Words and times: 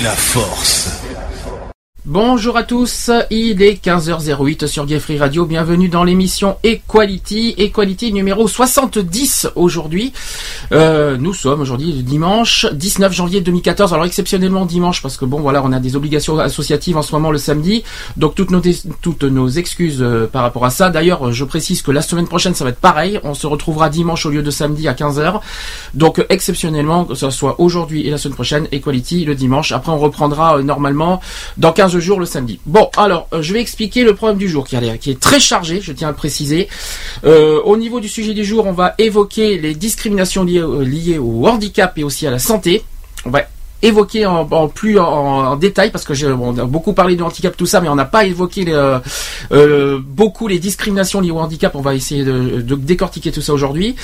La 0.00 0.14
force. 0.14 0.85
Bonjour 2.18 2.56
à 2.56 2.62
tous, 2.62 3.10
il 3.28 3.60
est 3.60 3.84
15h08 3.84 4.68
sur 4.68 4.86
Gay 4.86 5.00
Free 5.00 5.18
Radio, 5.18 5.44
bienvenue 5.44 5.90
dans 5.90 6.02
l'émission 6.02 6.56
Equality, 6.62 7.56
Equality 7.58 8.10
numéro 8.10 8.48
70 8.48 9.48
aujourd'hui. 9.54 10.14
Euh, 10.72 11.18
nous 11.18 11.34
sommes 11.34 11.60
aujourd'hui 11.60 11.92
le 11.92 12.02
dimanche 12.02 12.64
19 12.72 13.12
janvier 13.12 13.42
2014, 13.42 13.92
alors 13.92 14.06
exceptionnellement 14.06 14.64
dimanche 14.64 15.02
parce 15.02 15.18
que 15.18 15.26
bon 15.26 15.40
voilà 15.40 15.62
on 15.62 15.72
a 15.72 15.78
des 15.78 15.94
obligations 15.94 16.38
associatives 16.38 16.96
en 16.96 17.02
ce 17.02 17.12
moment 17.12 17.30
le 17.30 17.36
samedi, 17.36 17.84
donc 18.16 18.34
toutes 18.34 18.50
nos, 18.50 18.62
toutes 19.02 19.24
nos 19.24 19.48
excuses 19.50 20.00
euh, 20.00 20.26
par 20.26 20.40
rapport 20.40 20.64
à 20.64 20.70
ça. 20.70 20.88
D'ailleurs 20.88 21.34
je 21.34 21.44
précise 21.44 21.82
que 21.82 21.90
la 21.90 22.00
semaine 22.00 22.28
prochaine 22.28 22.54
ça 22.54 22.64
va 22.64 22.70
être 22.70 22.80
pareil, 22.80 23.20
on 23.24 23.34
se 23.34 23.46
retrouvera 23.46 23.90
dimanche 23.90 24.24
au 24.24 24.30
lieu 24.30 24.42
de 24.42 24.50
samedi 24.50 24.88
à 24.88 24.94
15h. 24.94 25.40
Donc 25.92 26.24
exceptionnellement 26.30 27.04
que 27.04 27.14
ce 27.14 27.28
soit 27.28 27.60
aujourd'hui 27.60 28.06
et 28.06 28.10
la 28.10 28.16
semaine 28.16 28.36
prochaine 28.36 28.68
Equality 28.72 29.26
le 29.26 29.34
dimanche, 29.34 29.72
après 29.72 29.92
on 29.92 29.98
reprendra 29.98 30.56
euh, 30.56 30.62
normalement 30.62 31.20
dans 31.58 31.72
15 31.72 31.98
jours 31.98 32.05
le 32.18 32.26
samedi. 32.26 32.60
Bon, 32.66 32.88
alors, 32.96 33.28
euh, 33.32 33.42
je 33.42 33.52
vais 33.52 33.60
expliquer 33.60 34.04
le 34.04 34.14
problème 34.14 34.38
du 34.38 34.48
jour 34.48 34.66
qui, 34.66 34.76
qui 35.00 35.10
est 35.10 35.20
très 35.20 35.40
chargé, 35.40 35.80
je 35.80 35.92
tiens 35.92 36.08
à 36.08 36.10
le 36.12 36.16
préciser. 36.16 36.68
Euh, 37.24 37.60
au 37.64 37.76
niveau 37.76 38.00
du 38.00 38.08
sujet 38.08 38.34
du 38.34 38.44
jour, 38.44 38.66
on 38.66 38.72
va 38.72 38.94
évoquer 38.98 39.58
les 39.58 39.74
discriminations 39.74 40.44
liées, 40.44 40.60
euh, 40.60 41.20
au 41.20 41.46
handicap 41.46 41.98
et 41.98 42.04
aussi 42.04 42.26
à 42.26 42.30
la 42.30 42.38
santé. 42.38 42.84
On 43.24 43.30
va 43.30 43.42
évoquer 43.82 44.26
en, 44.26 44.68
plus 44.68 44.98
en, 44.98 45.56
détail 45.56 45.90
parce 45.90 46.04
que 46.04 46.14
j'ai 46.14 46.28
on 46.28 46.52
beaucoup 46.52 46.92
parlé 46.92 47.14
de 47.14 47.22
handicap 47.22 47.56
tout 47.56 47.66
ça 47.66 47.80
mais 47.80 47.88
on 47.88 47.94
n'a 47.94 48.06
pas 48.06 48.24
évoqué 48.24 48.64
euh, 48.68 48.98
euh, 49.52 50.00
beaucoup 50.02 50.48
les 50.48 50.58
discriminations 50.58 51.20
liées 51.20 51.30
au 51.30 51.38
handicap 51.38 51.74
on 51.74 51.82
va 51.82 51.94
essayer 51.94 52.24
de 52.24 52.74
décortiquer 52.74 53.32
tout 53.32 53.42
ça 53.42 53.52
aujourd'hui 53.52 53.94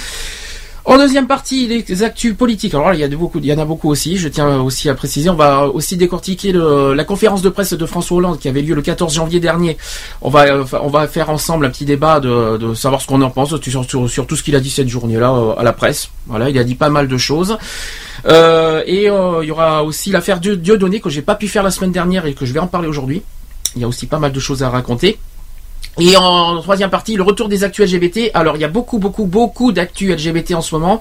en 0.84 0.98
deuxième 0.98 1.28
partie, 1.28 1.69
les 1.69 2.02
actus 2.02 2.34
politiques. 2.34 2.75
Alors 2.75 2.88
là, 2.88 2.94
il 2.94 3.00
y, 3.00 3.52
en 3.52 3.58
a 3.58 3.64
beaucoup 3.64 3.88
aussi. 3.88 4.16
Je 4.16 4.28
tiens 4.28 4.61
aussi 4.61 4.89
à 4.89 4.94
préciser. 4.94 5.30
On 5.30 5.34
va 5.34 5.69
aussi 5.69 5.97
décortiquer 5.97 6.52
la 6.52 7.05
conférence 7.05 7.41
de 7.41 7.48
presse 7.50 7.72
de 7.72 7.86
François 7.86 8.16
Hollande 8.16 8.41
qui 8.41 8.48
avait 8.48 8.62
lieu 8.62 8.74
le 8.74 8.83
14 8.83 9.14
janvier 9.14 9.39
dernier. 9.39 9.77
On 10.22 10.28
va, 10.28 11.06
faire 11.06 11.30
ensemble 11.30 11.66
un 11.66 11.70
petit 11.70 11.84
débat 11.84 12.19
de, 12.19 12.74
savoir 12.74 13.00
ce 13.00 13.06
qu'on 13.06 13.22
en 13.22 13.30
pense 13.30 13.55
sur, 13.61 14.27
tout 14.27 14.36
ce 14.36 14.42
qu'il 14.42 14.56
a 14.56 14.61
dit 14.61 14.70
cette 14.70 14.89
journée-là 14.89 15.33
euh, 15.33 15.55
à 15.56 15.62
la 15.62 15.72
presse. 15.72 16.11
Voilà, 16.27 16.50
il 16.50 16.58
a 16.58 16.64
dit 16.64 16.74
pas 16.74 16.91
mal 16.91 17.06
de 17.06 17.17
choses. 17.17 17.58
Euh, 18.27 18.83
et 18.86 19.08
euh, 19.08 19.41
il 19.42 19.48
y 19.48 19.50
aura 19.52 19.84
aussi 19.84 20.11
l'affaire 20.11 20.41
Dieudonné 20.41 21.00
que 21.00 21.11
j'ai 21.11 21.22
pas 21.22 21.36
pu 21.36 21.46
faire 21.46 21.62
la 21.62 21.70
semaine 21.70 21.92
dernière 21.92 22.27
et 22.27 22.34
que 22.34 22.44
je 22.44 22.52
vais 22.52 22.61
en 22.61 22.67
parler 22.67 22.89
aujourd'hui. 22.89 23.22
Il 23.77 23.83
y 23.83 23.84
a 23.84 23.89
aussi 23.89 24.06
pas 24.06 24.19
mal 24.19 24.33
de 24.33 24.41
choses 24.41 24.62
à 24.64 24.70
raconter. 24.70 25.19
Et 26.01 26.17
en 26.17 26.63
troisième 26.63 26.89
partie, 26.89 27.17
le 27.17 27.23
retour 27.23 27.48
des 27.48 27.64
actus 27.64 27.92
LGBT. 27.92 28.30
Alors, 28.33 28.57
il 28.57 28.61
y 28.61 28.64
a 28.64 28.69
beaucoup, 28.69 28.98
beaucoup, 28.98 29.27
beaucoup 29.27 29.73
d'actus 29.73 30.11
LGBT 30.11 30.55
en 30.55 30.63
ce 30.63 30.75
moment. 30.75 31.01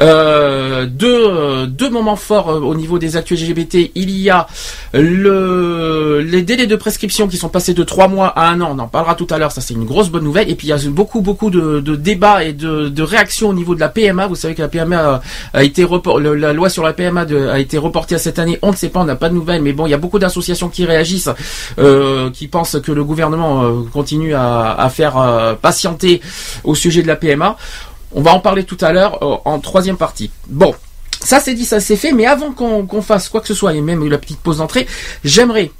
Euh, 0.00 0.86
deux, 0.86 1.90
moments 1.90 2.16
forts 2.16 2.48
euh, 2.48 2.60
au 2.60 2.74
niveau 2.74 2.98
des 2.98 3.18
actus 3.18 3.42
LGBT. 3.42 3.90
Il 3.94 4.10
y 4.10 4.30
a 4.30 4.46
le, 4.94 6.20
les 6.20 6.40
délais 6.40 6.66
de 6.66 6.74
prescription 6.74 7.28
qui 7.28 7.36
sont 7.36 7.50
passés 7.50 7.74
de 7.74 7.84
trois 7.84 8.08
mois 8.08 8.28
à 8.28 8.48
un 8.48 8.62
an. 8.62 8.74
On 8.74 8.78
en 8.78 8.88
parlera 8.88 9.14
tout 9.14 9.26
à 9.28 9.36
l'heure. 9.36 9.52
Ça, 9.52 9.60
c'est 9.60 9.74
une 9.74 9.84
grosse 9.84 10.08
bonne 10.08 10.24
nouvelle. 10.24 10.50
Et 10.50 10.54
puis, 10.54 10.68
il 10.68 10.70
y 10.70 10.72
a 10.72 10.78
beaucoup, 10.88 11.20
beaucoup 11.20 11.50
de, 11.50 11.80
débats 11.94 12.44
et 12.44 12.54
de, 12.54 13.02
réactions 13.02 13.50
au 13.50 13.54
niveau 13.54 13.74
de 13.74 13.80
la 13.80 13.90
PMA. 13.90 14.26
Vous 14.26 14.36
savez 14.36 14.54
que 14.54 14.62
la 14.62 14.68
PMA 14.68 15.20
a, 15.52 15.64
été 15.64 15.86
la 16.18 16.52
loi 16.54 16.70
sur 16.70 16.82
la 16.82 16.94
PMA 16.94 17.26
a 17.52 17.58
été 17.58 17.76
reportée 17.76 18.14
à 18.14 18.18
cette 18.18 18.38
année. 18.38 18.58
On 18.62 18.70
ne 18.70 18.76
sait 18.76 18.88
pas, 18.88 19.00
on 19.00 19.04
n'a 19.04 19.16
pas 19.16 19.28
de 19.28 19.34
nouvelles. 19.34 19.60
Mais 19.60 19.74
bon, 19.74 19.86
il 19.86 19.90
y 19.90 19.94
a 19.94 19.98
beaucoup 19.98 20.18
d'associations 20.18 20.70
qui 20.70 20.86
réagissent, 20.86 21.28
euh, 21.78 22.30
qui 22.30 22.48
pensent 22.48 22.80
que 22.80 22.90
le 22.90 23.04
gouvernement 23.04 23.64
euh, 23.64 23.82
à, 24.34 24.88
faire 24.92 25.18
euh, 25.18 25.54
patienter 25.54 26.20
au 26.64 26.74
sujet 26.74 27.02
de 27.02 27.08
la 27.08 27.16
PMA. 27.16 27.56
On 28.12 28.22
va 28.22 28.32
en 28.32 28.40
parler 28.40 28.64
tout 28.64 28.78
à 28.80 28.92
l'heure 28.92 29.22
euh, 29.22 29.36
en 29.44 29.58
troisième 29.58 29.96
partie. 29.96 30.30
Bon, 30.46 30.74
ça 31.20 31.40
c'est 31.40 31.54
dit, 31.54 31.64
ça 31.64 31.80
c'est 31.80 31.96
fait, 31.96 32.12
mais 32.12 32.26
avant 32.26 32.52
qu'on 32.52 32.86
qu 32.86 33.00
fasse 33.02 33.28
quoi 33.28 33.40
que 33.40 33.48
ce 33.48 33.54
soit, 33.54 33.74
et 33.74 33.80
même 33.80 34.08
la 34.08 34.18
petite 34.18 34.40
pause 34.40 34.58
d'entrée, 34.58 34.86
j'aimerais 35.24 35.70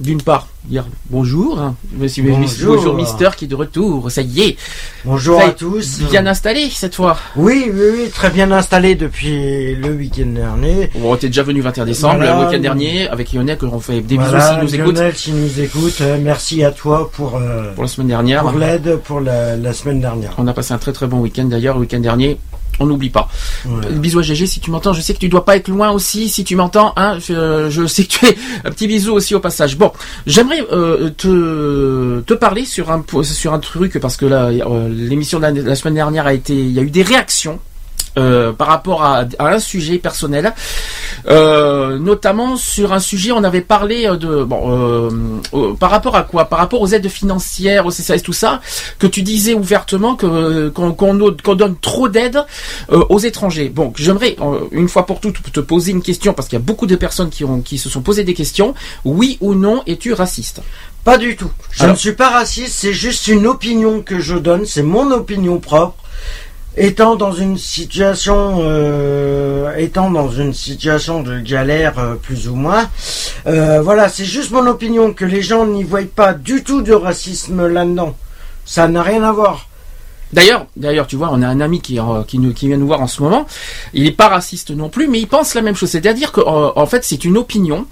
d'une 0.00 0.20
part 0.22 0.48
dire 0.64 0.86
bonjour, 1.10 1.58
hein, 1.58 1.74
monsieur, 1.96 2.22
bonjour. 2.22 2.76
bonjour 2.76 2.94
Mister 2.94 3.30
qui 3.36 3.44
est 3.44 3.48
de 3.48 3.54
retour, 3.54 4.10
ça 4.10 4.22
y 4.22 4.40
est. 4.40 4.56
Bonjour 5.04 5.40
à 5.40 5.50
tous. 5.50 6.00
Bien 6.10 6.26
installé 6.26 6.68
cette 6.70 6.94
fois. 6.94 7.16
Oui, 7.36 7.70
oui, 7.72 7.82
oui, 7.92 8.10
très 8.10 8.30
bien 8.30 8.50
installé 8.50 8.94
depuis 8.94 9.74
le 9.74 9.90
week-end 9.90 10.26
dernier. 10.26 10.90
On 11.02 11.14
était 11.14 11.26
déjà 11.26 11.42
venu 11.42 11.58
le 11.58 11.64
21 11.64 11.84
décembre, 11.84 12.16
voilà, 12.16 12.40
le 12.40 12.46
week-end 12.46 12.60
dernier, 12.60 13.08
avec 13.08 13.32
Lionel 13.32 13.58
que 13.58 13.66
l'on 13.66 13.80
fait 13.80 14.00
des 14.00 14.16
bisous 14.16 14.40
s'il 14.40 14.58
nous 14.62 14.74
écoute. 14.74 14.96
Lionel 14.96 15.16
s'il 15.16 15.34
nous 15.36 15.60
écoute, 15.60 15.98
euh, 16.00 16.18
merci 16.20 16.64
à 16.64 16.70
toi 16.70 17.10
pour, 17.12 17.36
euh, 17.36 17.72
pour 17.74 17.84
la 17.84 17.88
semaine 17.88 18.08
dernière. 18.08 18.42
Pour 18.42 18.58
l'aide 18.58 18.96
pour 19.04 19.20
la, 19.20 19.56
la, 19.56 19.72
semaine 19.72 20.00
dernière. 20.00 20.34
On 20.38 20.46
a 20.46 20.52
passé 20.54 20.72
un 20.72 20.78
très 20.78 20.92
très 20.92 21.06
bon 21.06 21.20
week-end 21.20 21.44
d'ailleurs, 21.44 21.74
le 21.74 21.82
week-end 21.82 22.00
dernier. 22.00 22.38
On 22.80 22.86
n'oublie 22.86 23.10
pas. 23.10 23.28
Ouais. 23.66 23.92
Bisous 23.92 24.18
à 24.18 24.22
GG 24.22 24.46
si 24.46 24.60
tu 24.60 24.70
m'entends. 24.70 24.92
Je 24.92 25.00
sais 25.00 25.14
que 25.14 25.18
tu 25.18 25.28
dois 25.28 25.44
pas 25.44 25.56
être 25.56 25.68
loin 25.68 25.90
aussi 25.90 26.28
si 26.28 26.44
tu 26.44 26.56
m'entends. 26.56 26.92
Hein, 26.96 27.18
je, 27.20 27.68
je, 27.70 27.86
sais 27.86 28.04
que 28.04 28.08
tu 28.08 28.26
es 28.26 28.36
un 28.64 28.70
petit 28.70 28.86
bisou 28.86 29.12
aussi 29.12 29.34
au 29.34 29.40
passage. 29.40 29.76
Bon, 29.76 29.92
j'aimerais 30.26 30.64
euh, 30.72 31.10
te, 31.10 32.20
te 32.20 32.34
parler 32.34 32.64
sur 32.64 32.90
un 32.90 33.04
sur 33.22 33.52
un 33.52 33.58
truc 33.58 33.98
parce 34.00 34.16
que 34.16 34.26
là 34.26 34.46
euh, 34.46 34.88
l'émission 34.88 35.38
de 35.38 35.44
la, 35.44 35.50
la, 35.50 35.74
semaine 35.74 35.94
dernière 35.94 36.26
a 36.26 36.34
été 36.34 36.54
il 36.54 36.72
y 36.72 36.78
a 36.78 36.82
eu 36.82 36.90
des 36.90 37.02
réactions 37.02 37.60
euh, 38.18 38.52
par 38.52 38.68
rapport 38.68 39.02
à, 39.02 39.24
à, 39.38 39.48
un 39.48 39.58
sujet 39.58 39.98
personnel, 39.98 40.54
euh, 41.28 41.98
notamment 41.98 42.56
sur 42.56 42.92
un 42.92 43.00
sujet, 43.00 43.32
on 43.32 43.44
avait 43.44 43.60
parlé 43.60 44.06
de 44.18 44.44
bon, 44.44 45.10
euh, 45.54 45.74
par 45.74 45.90
rapport 45.90 46.16
à 46.16 46.22
quoi? 46.22 46.46
Par 46.46 46.58
rapport 46.58 46.80
aux 46.80 46.88
aides 46.88 47.08
financières, 47.08 47.86
au 47.86 47.90
CCS, 47.90 48.22
tout 48.22 48.32
ça, 48.32 48.60
que 48.98 49.06
tu 49.06 49.22
disais 49.22 49.54
ouvertement 49.54 50.16
que 50.16 50.68
qu'on 50.68 50.92
qu 50.92 51.42
qu 51.42 51.56
donne 51.56 51.76
trop 51.80 52.08
d'aides 52.08 52.44
euh, 52.92 53.04
aux 53.08 53.18
étrangers. 53.18 53.68
Bon, 53.68 53.92
j'aimerais 53.96 54.36
une 54.72 54.88
fois 54.88 55.06
pour 55.06 55.20
toutes 55.20 55.40
te 55.52 55.60
poser 55.60 55.92
une 55.92 56.02
question 56.02 56.34
parce 56.34 56.48
qu'il 56.48 56.58
y 56.58 56.62
a 56.62 56.64
beaucoup 56.64 56.86
de 56.86 56.96
personnes 56.96 57.30
qui 57.30 57.44
ont 57.44 57.60
qui 57.60 57.78
se 57.78 57.88
sont 57.88 58.02
posé 58.02 58.24
des 58.24 58.34
questions. 58.34 58.74
Oui 59.04 59.38
ou 59.40 59.54
non, 59.54 59.82
es-tu 59.86 60.12
raciste? 60.12 60.60
Pas 61.04 61.18
du 61.18 61.36
tout. 61.36 61.50
Je 61.70 61.82
Alors, 61.82 61.94
ne 61.94 61.98
suis 62.00 62.12
pas 62.12 62.30
raciste. 62.30 62.74
C'est 62.74 62.94
juste 62.94 63.26
une 63.26 63.46
opinion 63.46 64.00
que 64.00 64.20
je 64.20 64.36
donne. 64.36 64.64
C'est 64.64 64.82
mon 64.82 65.10
opinion 65.10 65.58
propre 65.58 65.96
étant 66.76 67.16
dans 67.16 67.32
une 67.32 67.56
situation 67.56 68.58
euh, 68.62 69.76
étant 69.76 70.10
dans 70.10 70.28
une 70.28 70.52
situation 70.52 71.22
de 71.22 71.38
galère 71.38 71.98
euh, 71.98 72.14
plus 72.14 72.48
ou 72.48 72.56
moins 72.56 72.88
euh, 73.46 73.80
voilà 73.80 74.08
c'est 74.08 74.24
juste 74.24 74.50
mon 74.50 74.66
opinion 74.66 75.12
que 75.12 75.24
les 75.24 75.42
gens 75.42 75.66
n'y 75.66 75.84
voient 75.84 76.00
pas 76.14 76.34
du 76.34 76.64
tout 76.64 76.82
de 76.82 76.92
racisme 76.92 77.66
là-dedans. 77.66 78.16
Ça 78.64 78.88
n'a 78.88 79.02
rien 79.02 79.22
à 79.22 79.32
voir 79.32 79.68
D'ailleurs, 80.34 80.66
d'ailleurs, 80.76 81.06
tu 81.06 81.14
vois, 81.14 81.30
on 81.32 81.42
a 81.42 81.46
un 81.46 81.60
ami 81.60 81.80
qui, 81.80 82.00
euh, 82.00 82.24
qui, 82.26 82.40
nous, 82.40 82.52
qui 82.52 82.66
vient 82.66 82.76
nous 82.76 82.88
voir 82.88 83.00
en 83.00 83.06
ce 83.06 83.22
moment. 83.22 83.46
Il 83.92 84.02
n'est 84.02 84.10
pas 84.10 84.26
raciste 84.26 84.72
non 84.72 84.88
plus, 84.88 85.06
mais 85.06 85.20
il 85.20 85.28
pense 85.28 85.54
la 85.54 85.62
même 85.62 85.76
chose. 85.76 85.90
C'est-à-dire 85.90 86.32
que, 86.32 86.40
euh, 86.40 86.70
en 86.74 86.86
fait, 86.86 87.04
c'est 87.04 87.24
une 87.24 87.36
opinion. 87.36 87.86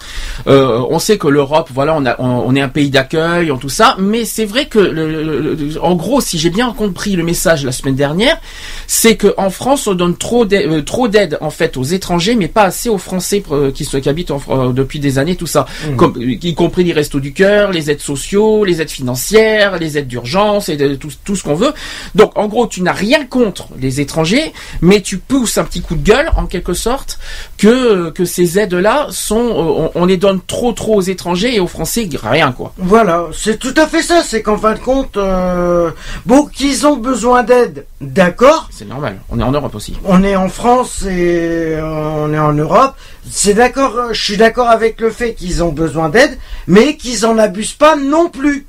Euh, 0.49 0.85
on 0.91 0.99
sait 0.99 1.19
que 1.19 1.29
l'Europe, 1.29 1.71
voilà, 1.73 1.94
on, 1.97 2.05
a, 2.05 2.17
on, 2.19 2.27
on, 2.27 2.56
est 2.56 2.61
un 2.61 2.69
pays 2.69 2.91
d'accueil, 2.91 3.53
en 3.53 3.59
tout 3.59 3.69
ça, 3.69 3.94
mais 4.00 4.25
c'est 4.25 4.44
vrai 4.44 4.67
que, 4.67 4.81
le, 4.81 5.23
le, 5.23 5.55
le, 5.55 5.83
en 5.85 5.94
gros, 5.94 6.21
si 6.21 6.37
j'ai 6.37 6.50
bien 6.50 6.73
compris 6.73 7.15
le 7.15 7.23
message 7.23 7.65
la 7.65 7.71
semaine 7.71 7.94
dernière, 7.94 8.39
c'est 8.88 9.15
que 9.15 9.33
en 9.37 9.50
France, 9.50 9.87
on 9.87 9.95
donne 9.95 10.17
trop 10.17 10.45
d'aide, 10.45 10.69
euh, 10.69 10.83
trop 10.83 11.06
d'aide 11.06 11.38
en 11.41 11.50
fait 11.50 11.77
aux 11.77 11.85
étrangers, 11.85 12.35
mais 12.35 12.49
pas 12.49 12.65
assez 12.65 12.88
aux 12.88 12.99
Français 12.99 13.43
qui, 13.73 13.87
qui 13.87 14.09
habitent 14.09 14.33
en, 14.33 14.71
depuis 14.71 14.99
des 14.99 15.19
années, 15.21 15.37
tout 15.37 15.47
ça, 15.47 15.67
mmh. 15.87 15.97
Comme, 15.97 16.15
y 16.21 16.55
compris 16.55 16.83
les 16.83 16.93
restos 16.93 17.21
du 17.21 17.33
cœur, 17.33 17.71
les 17.71 17.88
aides 17.91 18.00
sociaux, 18.00 18.65
les 18.65 18.83
aides 18.83 18.91
financières, 18.91 19.79
les 19.79 19.97
aides 19.97 20.09
d'urgence 20.09 20.69
et 20.69 20.77
de, 20.77 20.95
tout, 20.97 21.11
tout 21.25 21.37
ce 21.37 21.45
qu'on 21.45 21.55
veut. 21.55 21.73
Donc 22.15 22.31
Donc 22.34 22.44
en 22.44 22.49
gros, 22.49 22.67
tu 22.67 22.82
n'as 22.82 22.93
rien 22.93 23.25
contre 23.26 23.69
les 23.79 24.00
étrangers, 24.00 24.52
mais 24.81 25.00
tu 25.00 25.19
pousses 25.19 25.58
un 25.58 25.64
petit 25.64 25.81
coup 25.82 25.94
de 25.94 26.02
gueule 26.02 26.31
en 26.37 26.46
quelque 26.46 26.75
sorte 26.75 27.19
que 27.58 28.11
que 28.11 28.25
ces 28.25 28.58
aides-là 28.58 29.06
sont, 29.11 29.37
euh, 29.37 29.90
on, 29.94 30.02
on 30.02 30.05
les 30.06 30.17
donne 30.17 30.40
trop 30.46 30.73
trop 30.73 30.96
aux 30.96 31.00
étrangers 31.02 31.55
et 31.56 31.61
aux 31.61 31.67
Français 31.67 32.08
rien 32.23 32.52
quoi. 32.52 32.73
Voilà, 32.79 33.26
c'est 33.32 33.58
tout 33.58 33.75
à 33.76 33.87
fait 33.87 34.02
ça. 34.02 34.23
C'est 34.23 34.43
qu'en 34.43 34.56
fin 34.56 34.75
de 34.75 34.79
compte, 34.79 35.17
euh, 35.17 35.90
bon, 36.26 36.46
qu'ils 36.46 36.87
ont 36.87 36.96
besoin 36.96 37.43
d'aide, 37.43 37.87
d'accord. 38.00 38.69
C'est 38.70 38.88
normal. 38.88 39.20
On 39.31 39.38
est 39.40 39.43
en 39.43 39.52
Europe 39.52 39.75
aussi. 39.75 39.96
On 40.05 40.23
est 40.25 40.37
en 40.37 40.49
France 40.49 41.02
et 41.02 41.75
euh, 41.76 41.82
on 41.85 42.32
est 42.32 42.38
en 42.38 42.52
Europe. 42.52 42.94
C'est 43.31 43.55
d'accord. 43.55 44.12
Je 44.12 44.23
suis 44.23 44.37
d'accord 44.37 44.69
avec 44.69 45.00
le 45.00 45.11
fait 45.11 45.35
qu'ils 45.35 45.62
ont 45.62 45.73
besoin 45.73 46.08
d'aide, 46.08 46.38
mais 46.67 46.96
qu'ils 46.96 47.25
en 47.26 47.38
abusent 47.38 47.73
pas 47.75 47.96
non 47.96 48.28
plus. 48.28 48.67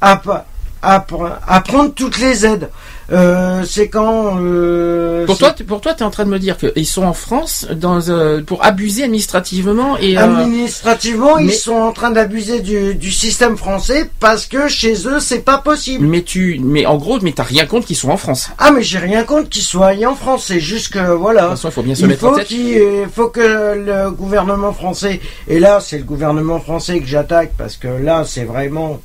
À, 0.00 0.16
pa- 0.16 0.46
à, 0.82 0.98
pr- 0.98 1.32
à 1.46 1.60
prendre 1.60 1.92
toutes 1.94 2.18
les 2.18 2.44
aides. 2.44 2.68
Euh, 3.12 3.62
c'est 3.68 3.88
quand. 3.88 4.38
euh, 4.40 5.26
Pour 5.26 5.36
toi, 5.36 5.50
tu- 5.50 5.64
pour 5.64 5.80
toi, 5.80 5.92
t'es 5.92 6.02
en 6.04 6.10
train 6.10 6.24
de 6.24 6.30
me 6.30 6.38
dire 6.38 6.56
qu'ils 6.56 6.86
sont 6.86 7.02
en 7.02 7.12
France 7.12 7.66
dans 7.70 8.08
euh, 8.08 8.42
pour 8.42 8.64
abuser 8.64 9.04
administrativement 9.04 9.98
et 9.98 10.16
euh, 10.16 10.22
Administrativement, 10.22 11.36
mais- 11.36 11.46
ils 11.46 11.52
sont 11.52 11.74
en 11.74 11.92
train 11.92 12.10
d'abuser 12.10 12.60
du, 12.60 12.94
du 12.94 13.10
système 13.12 13.56
français 13.56 14.08
parce 14.18 14.46
que 14.46 14.66
chez 14.68 15.06
eux, 15.06 15.20
c'est 15.20 15.40
pas 15.40 15.58
possible. 15.58 16.06
mais 16.06 16.22
tu, 16.22 16.58
mais 16.62 16.86
en 16.86 16.96
gros, 16.96 17.18
mais 17.20 17.32
t'as 17.32 17.42
rien 17.42 17.66
contre 17.66 17.86
qu'ils 17.86 17.96
soient 17.96 18.12
en 18.14 18.16
France. 18.16 18.48
Ah, 18.58 18.70
mais 18.70 18.82
j'ai 18.82 18.98
rien 18.98 19.24
contre 19.24 19.48
qu'ils 19.50 19.62
soient 19.62 19.92
en 20.06 20.14
France. 20.14 20.44
C'est 20.46 20.60
juste 20.60 20.92
que 20.94 20.98
De 20.98 21.12
voilà. 21.12 21.42
toute 21.42 21.50
façon, 21.50 21.68
il 21.68 21.72
faut 21.72 21.82
bien 21.82 21.94
se 21.94 22.02
Il 22.02 22.08
mettre 22.08 22.24
en 22.26 22.34
tête. 22.34 22.46
qu'il 22.46 22.78
euh, 22.78 23.06
faut 23.14 23.28
que 23.28 23.40
le 23.40 24.10
gouvernement 24.10 24.72
français 24.72 25.20
et 25.48 25.58
là 25.58 25.80
c'est 25.80 25.98
le 25.98 26.04
gouvernement 26.04 26.60
français 26.60 26.98
que 27.00 27.06
j'attaque 27.06 27.52
parce 27.58 27.76
que 27.76 27.88
là 27.88 28.24
c'est 28.26 28.44
vraiment 28.44 29.00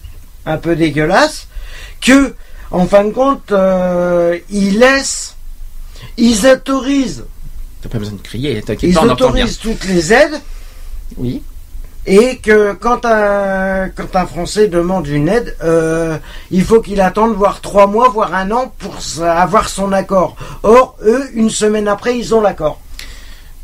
un 0.45 0.57
peu 0.57 0.75
dégueulasse 0.75 1.46
que 2.01 2.33
en 2.71 2.85
fin 2.85 3.03
de 3.05 3.11
compte 3.11 3.51
euh, 3.51 4.37
ils 4.49 4.79
laissent 4.79 5.35
ils 6.17 6.45
autorisent 6.47 7.25
T'as 7.81 7.89
pas 7.89 7.99
besoin 7.99 8.15
de 8.17 8.21
crier, 8.21 8.61
t'inquiète 8.61 8.89
ils 8.89 8.97
on 8.99 9.03
bien. 9.03 9.13
autorisent 9.13 9.59
toutes 9.59 9.85
les 9.85 10.11
aides 10.13 10.39
Oui. 11.17 11.43
et 12.05 12.37
que 12.37 12.73
quand 12.73 13.05
un 13.05 13.89
quand 13.89 14.15
un 14.15 14.25
Français 14.25 14.67
demande 14.67 15.07
une 15.07 15.27
aide, 15.29 15.55
euh, 15.63 16.17
il 16.51 16.63
faut 16.63 16.81
qu'il 16.81 17.01
attende 17.01 17.35
voire 17.35 17.61
trois 17.61 17.85
mois, 17.87 18.09
voire 18.09 18.33
un 18.33 18.49
an 18.51 18.73
pour 18.79 18.95
avoir 19.23 19.69
son 19.69 19.91
accord. 19.91 20.35
Or, 20.63 20.95
eux, 21.05 21.29
une 21.33 21.49
semaine 21.49 21.87
après, 21.87 22.17
ils 22.17 22.33
ont 22.33 22.41
l'accord. 22.41 22.79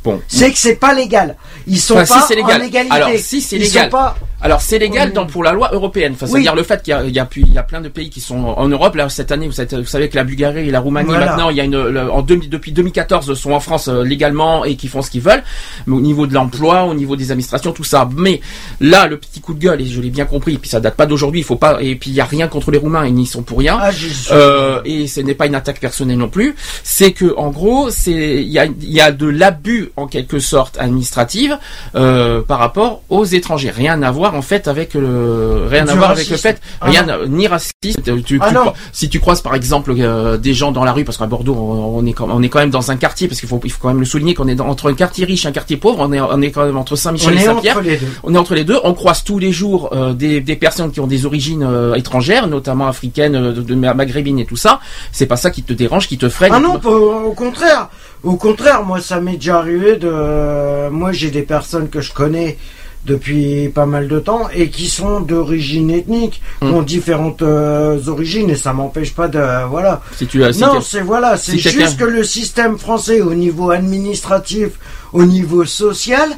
Bon. 0.04 0.22
C'est 0.28 0.52
que 0.52 0.58
c'est 0.58 0.76
pas 0.76 0.94
légal. 0.94 1.36
Ils 1.68 1.80
sont 1.80 1.94
Enfin, 1.96 2.06
si, 2.06 2.14
pas 2.14 2.26
c'est 2.28 2.36
légal. 2.36 2.62
en 2.62 2.66
égalité. 2.66 2.94
Alors, 2.96 3.10
si, 3.18 3.40
c'est 3.42 3.58
légal. 3.58 3.90
pas. 3.90 4.16
Alors 4.42 4.60
c'est 4.60 4.78
légal 4.78 5.14
dans, 5.14 5.26
pour 5.26 5.42
la 5.42 5.54
loi 5.54 5.70
européenne. 5.72 6.12
Enfin, 6.16 6.26
Oui. 6.26 6.32
C'est-à-dire 6.34 6.56
le 6.56 6.64
fait 6.64 6.84
qu'il 6.84 6.94
y 7.08 7.12
y, 7.14 7.20
a, 7.20 7.26
plus- 7.26 7.44
il 7.48 7.54
y 7.54 7.58
a 7.58 7.64
plein 7.64 7.80
de 7.80 7.88
pays 7.88 8.10
qui 8.10 8.20
sont 8.20 8.36
en 8.44 8.68
Europe. 8.68 8.96
Là 8.96 9.08
cette 9.08 9.32
année, 9.32 9.46
vous, 9.48 9.54
savez- 9.54 9.78
vous 9.78 9.86
savez 9.86 10.10
que 10.10 10.18
la 10.18 10.26
Bulgarie 10.26 10.68
et 10.68 10.72
la 10.72 10.82
Roumanie 10.82 11.08
Voilà. 11.08 11.28
maintenant, 11.28 11.50
il 11.50 11.56
y 11.56 11.62
a 11.62 11.64
une 11.64 11.82
le- 11.82 12.12
en 12.12 12.22
2000 12.22 12.50
depuis 12.50 12.74
2014 12.74 13.34
sont 13.36 13.52
en 13.54 13.62
France 13.62 13.88
euh, 13.88 14.04
légalement 14.04 14.66
et 14.66 14.76
qui 14.76 14.90
font 14.90 15.02
ce 15.02 15.10
qu'ils 15.10 15.22
veulent. 15.22 15.44
Mais 15.88 15.96
au 15.96 16.02
niveau 16.02 16.28
de 16.28 16.34
l'emploi, 16.34 16.84
au 16.84 16.94
niveau 16.94 17.16
des 17.16 17.32
administrations, 17.32 17.72
tout 17.72 17.86
ça. 17.86 18.10
Mais 18.18 18.42
là, 18.82 19.08
le 19.08 19.18
petit 19.18 19.40
coup 19.40 19.54
de 19.54 19.60
gueule 19.60 19.80
et 19.80 19.86
je 19.86 20.02
l'ai 20.02 20.10
bien 20.10 20.26
compris. 20.26 20.56
Et 20.56 20.58
puis 20.58 20.70
ça 20.70 20.82
date 20.82 20.96
pas 20.96 21.06
d'aujourd'hui. 21.06 21.40
Il 21.40 21.46
faut 21.46 21.56
pas. 21.56 21.78
Et 21.82 21.96
puis 21.96 22.10
il 22.10 22.16
y 22.16 22.20
a 22.20 22.26
rien 22.26 22.50
contre 22.50 22.70
les 22.72 22.78
Roumains. 22.80 23.06
Ils 23.08 23.14
n'y 23.14 23.26
sont 23.26 23.44
pour 23.44 23.60
rien. 23.60 23.78
Ah. 23.82 23.92
Euh, 24.34 24.82
et 24.84 25.08
ce 25.08 25.22
n'est 25.22 25.36
pas 25.36 25.46
une 25.48 25.56
attaque 25.56 25.80
personnelle 25.80 26.18
non 26.18 26.28
plus. 26.28 26.54
C'est 26.84 27.14
que 27.14 27.34
en 27.38 27.50
gros, 27.50 27.90
c'est 27.92 28.12
il 28.44 28.50
y 28.52 28.60
a, 28.60 28.66
il 28.66 28.92
y 28.92 29.00
a 29.00 29.14
de 29.14 29.28
l'abus 29.28 29.92
en 29.96 30.08
quelque 30.08 30.40
sorte 30.40 30.78
administrative 30.80 31.58
euh, 31.96 32.42
par 32.42 32.60
rapport 32.60 33.02
aux 33.10 33.26
étrangers. 33.26 33.70
Rien 33.72 34.02
à 34.02 34.12
voir 34.12 34.36
en 34.36 34.42
fait 34.42 34.68
avec 34.68 34.94
le 34.96 35.66
rien 35.70 35.88
à 35.88 35.96
voir 35.96 36.12
avec 36.12 36.30
le 36.30 36.38
fait 36.38 36.60
Ah 36.82 36.86
rien 36.90 37.04
non. 37.04 37.28
ni 37.28 37.48
raciste. 37.48 37.74
Tu, 38.04 38.24
tu- 38.24 38.40
Ah 38.42 38.50
tu 38.52 38.58
si 38.92 39.10
tu 39.10 39.20
croises 39.20 39.42
par 39.42 39.56
exemple 39.56 39.94
euh, 39.98 40.38
des 40.38 40.54
gens 40.54 40.72
dans 40.72 40.84
la 40.84 40.94
rue 40.94 41.04
parce 41.04 41.18
qu'à 41.18 41.26
Bordeaux 41.28 41.56
on, 41.56 41.98
on 42.00 42.06
est 42.06 42.14
quand, 42.14 42.28
on 42.32 42.42
est 42.42 42.50
quand 42.50 42.60
même 42.60 42.70
dans 42.70 42.92
un 42.92 42.96
quartier 42.98 43.28
parce 43.28 43.40
qu'il 43.40 43.50
faut 43.50 43.60
il 43.64 43.72
faut 43.72 43.80
quand 43.82 43.90
même 43.90 44.00
le 44.00 44.06
souligner 44.06 44.34
qu'on 44.34 44.48
est 44.48 44.56
dans- 44.56 44.68
entre 44.68 44.90
un 44.90 44.94
quartier 44.96 45.26
riche 45.26 45.46
et 45.46 45.48
un 45.48 45.52
quartier 45.52 45.78
pauvre. 45.78 46.00
On 46.00 46.12
est 46.12 46.20
on 46.20 46.42
est 46.42 46.52
quand 46.52 46.66
même 46.66 46.78
entre 46.78 46.96
Saint-Michel 46.96 47.36
et 47.36 47.40
Saint-Pierre. 47.42 47.78
entre 47.78 47.86
les 47.86 47.98
deux. 47.98 48.08
On 48.24 48.34
est 48.34 48.38
entre 48.38 48.56
les 48.56 48.64
deux. 48.64 48.80
On 48.84 48.94
croise 48.94 49.24
tous 49.24 49.40
les 49.40 49.52
jours 49.52 49.90
euh, 49.94 50.14
des, 50.14 50.42
des 50.42 50.56
personnes 50.56 50.92
qui 50.92 51.00
ont 51.00 51.08
des 51.08 51.26
origines 51.26 51.64
euh, 51.64 51.94
étrangères, 51.96 52.48
notamment 52.48 52.88
africaines, 52.88 53.36
euh, 53.36 53.52
de, 53.54 53.62
de 53.62 53.76
maghrébines 53.76 54.40
et 54.40 54.46
tout 54.46 54.56
ça. 54.56 54.80
C'est 55.12 55.26
pas 55.28 55.38
ça 55.38 55.52
qui 55.52 55.64
te 55.64 55.74
dérange, 55.74 56.08
qui 56.08 56.18
te 56.18 56.30
freine. 56.30 56.54
Ah 56.56 56.60
non, 56.60 56.80
au 56.84 57.32
contraire. 57.34 57.90
Au 58.24 58.36
contraire, 58.38 58.84
moi, 58.84 59.02
ça 59.02 59.20
m'est 59.20 59.36
déjà 59.36 59.58
arrivé 59.60 59.98
de. 59.98 60.90
Moi, 60.90 61.12
j'ai 61.12 61.30
des 61.30 61.42
personnes 61.42 61.90
que 61.90 62.00
je 62.02 62.14
connais 62.14 62.58
depuis 63.06 63.68
pas 63.68 63.86
mal 63.86 64.08
de 64.08 64.18
temps 64.18 64.48
et 64.56 64.70
qui 64.70 64.88
sont 64.88 65.20
d'origine 65.20 65.90
ethnique, 65.92 66.42
qui 66.62 66.66
Hmm. 66.68 66.74
ont 66.76 66.82
différentes 66.84 67.42
euh, 67.42 68.00
origines 68.08 68.50
et 68.50 68.56
ça 68.56 68.72
m'empêche 68.72 69.14
pas 69.14 69.28
de. 69.28 69.68
Voilà. 69.70 70.02
Si 70.16 70.26
tu 70.26 70.42
as, 70.44 70.54
si 70.54 70.62
non, 70.62 70.80
c'est 70.80 71.02
voilà, 71.02 71.36
c'est 71.36 71.52
si 71.58 71.60
juste 71.60 71.98
que 71.98 72.06
le 72.06 72.24
système 72.24 72.78
français, 72.78 73.20
au 73.20 73.34
niveau 73.34 73.72
administratif, 73.72 74.70
au 75.12 75.26
niveau 75.26 75.66
social, 75.66 76.30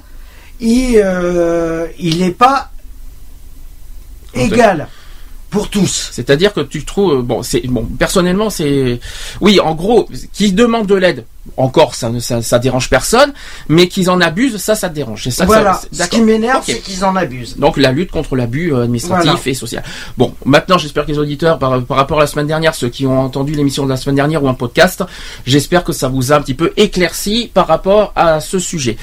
il 0.60 1.00
euh, 1.04 1.86
il 2.00 2.24
est 2.24 2.32
pas 2.32 2.72
égal 4.34 4.88
pour 5.50 5.70
tous. 5.70 6.10
c'est-à-dire 6.12 6.54
que 6.54 6.60
tu 6.62 6.84
trouves, 6.84 7.20
euh, 7.20 7.22
bon, 7.22 7.42
c'est 7.44 7.62
bon. 7.68 7.86
Personnellement, 7.98 8.50
c'est, 8.50 9.00
oui, 9.42 9.60
en 9.60 9.74
gros, 9.76 10.10
qui 10.34 10.52
demandent 10.52 10.88
de 10.88 10.96
l'aide, 10.96 11.26
encore, 11.58 11.96
ça, 11.96 12.10
ne- 12.10 12.20
ça, 12.20 12.42
ça 12.42 12.60
dérange 12.60 12.90
personne, 12.90 13.32
mais 13.70 13.88
qu'ils 13.88 14.10
en 14.10 14.20
abusent, 14.20 14.58
ça, 14.58 14.76
ça 14.76 14.90
te 14.90 14.96
dérange. 14.96 15.24
C'est 15.24 15.32
ça. 15.32 15.46
Voilà. 15.46 15.80
ça- 15.92 16.06
Ce 16.06 16.10
qui 16.10 16.22
m'énerve, 16.22 16.64
c'est 16.66 16.80
qu'ils 16.80 17.06
en 17.06 17.16
abusent. 17.16 17.56
Donc 17.58 17.78
la 17.78 17.92
lutte 17.92 18.12
contre 18.12 18.36
l'abus 18.36 18.74
euh, 18.74 18.84
administratif 18.84 19.26
Voilà. 19.32 19.42
et 19.46 19.54
social. 19.54 19.84
Bon, 20.18 20.34
maintenant 20.44 20.78
j'espère 20.78 21.06
que 21.06 21.12
les 21.12 21.20
auditeurs, 21.20 21.58
par, 21.60 21.82
par 21.84 21.98
rapport 21.98 22.18
à 22.18 22.22
la 22.22 22.28
semaine 22.28 22.48
dernière, 22.48 22.76
ceux 22.76 22.90
qui 22.90 23.06
ont 23.06 23.20
entendu 23.22 23.54
l'émission 23.54 23.86
de 23.86 23.90
la 23.90 23.98
semaine 23.98 24.16
dernière 24.16 24.44
ou 24.44 24.50
un 24.50 24.54
podcast, 24.56 25.04
j'espère 25.46 25.84
que 25.84 25.94
ça 25.94 26.08
vous 26.10 26.34
a 26.34 26.36
un 26.36 26.42
petit 26.42 26.56
peu 26.56 26.74
éclairci 26.76 27.50
par 27.54 27.68
rapport 27.68 28.12
à 28.16 28.40
ce 28.42 28.60
sujet. 28.60 28.98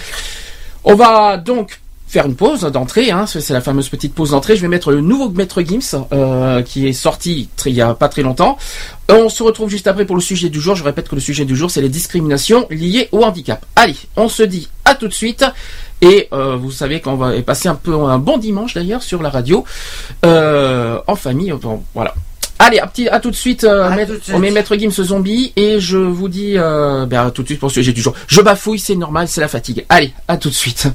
On 0.85 0.97
va 0.97 1.37
donc 1.37 1.79
faire 2.13 2.27
une 2.27 2.35
pause 2.37 2.61
d'entrée, 2.61 3.11
hein, 3.11 3.25
c'est 3.27 3.49
la 3.55 3.63
fameuse 3.63 3.89
petite 3.89 4.15
pause 4.15 4.33
d'entrée. 4.33 4.55
Je 4.55 4.61
vais 4.61 4.69
mettre 4.69 4.93
le 4.93 5.01
nouveau 5.01 5.31
Maître 5.31 5.63
Gims 5.63 6.05
euh, 6.13 6.61
qui 6.61 6.87
est 6.87 6.93
sorti 6.93 7.49
il 7.65 7.73
y 7.73 7.81
a 7.81 7.95
pas 7.95 8.11
très 8.11 8.21
longtemps. 8.23 8.59
On 9.09 9.31
se 9.31 9.43
retrouve 9.43 9.71
juste 9.71 9.87
après 9.87 10.05
pour 10.05 10.15
le 10.17 10.21
sujet 10.21 10.51
du 10.51 10.61
jour. 10.61 10.75
Je 10.77 10.85
répète 10.85 11.09
que 11.09 11.15
le 11.15 11.23
sujet 11.23 11.47
du 11.47 11.57
jour 11.57 11.71
c'est 11.71 11.81
les 11.81 11.89
discriminations 11.89 12.67
liées 12.69 13.09
au 13.13 13.23
handicap. 13.25 13.65
Allez, 13.77 13.97
on 14.17 14.29
se 14.29 14.43
dit 14.43 14.69
à 14.85 14.95
tout 14.95 15.09
de 15.09 15.15
suite. 15.15 15.45
Et 16.03 16.29
euh, 16.35 16.57
vous 16.57 16.71
savez 16.71 17.01
qu'on 17.01 17.15
va 17.15 17.41
passer 17.41 17.69
un 17.71 17.77
peu 17.77 17.95
un 17.95 18.19
bon 18.19 18.37
dimanche 18.37 18.75
d'ailleurs 18.75 19.03
sur 19.03 19.23
la 19.23 19.31
radio 19.31 19.65
euh, 20.27 20.99
en 21.07 21.15
famille. 21.15 21.53
Bon, 21.53 21.83
voilà. 21.95 22.15
Allez, 22.59 22.79
à, 22.79 22.87
petit, 22.87 23.09
à 23.09 23.21
tout 23.21 23.31
de 23.31 23.37
suite, 23.37 23.65
euh, 23.65 23.85
À 23.89 23.97
maître- 23.97 24.13
tout 24.13 24.19
de 24.19 24.23
suite. 24.25 24.35
on 24.37 24.39
met 24.39 24.51
Maître 24.51 24.77
Gims 24.77 24.91
zombie 25.03 25.53
et 25.57 25.81
je 25.81 25.97
vous 25.97 26.29
dis 26.29 26.55
euh, 26.57 27.07
ben, 27.07 27.27
à 27.27 27.31
tout 27.31 27.43
de 27.43 27.49
suite 27.49 27.59
pour 27.59 27.69
le 27.71 27.73
sujet 27.73 27.93
du 27.93 28.03
jour. 28.03 28.15
Je 28.27 28.41
bafouille, 28.43 28.79
c'est 28.79 28.95
normal, 28.97 29.29
c'est 29.29 29.41
la 29.41 29.49
fatigue. 29.49 29.85
Allez, 29.89 30.13
à 30.29 30.37
tout 30.37 30.51
de 30.51 30.55
suite. 30.55 30.89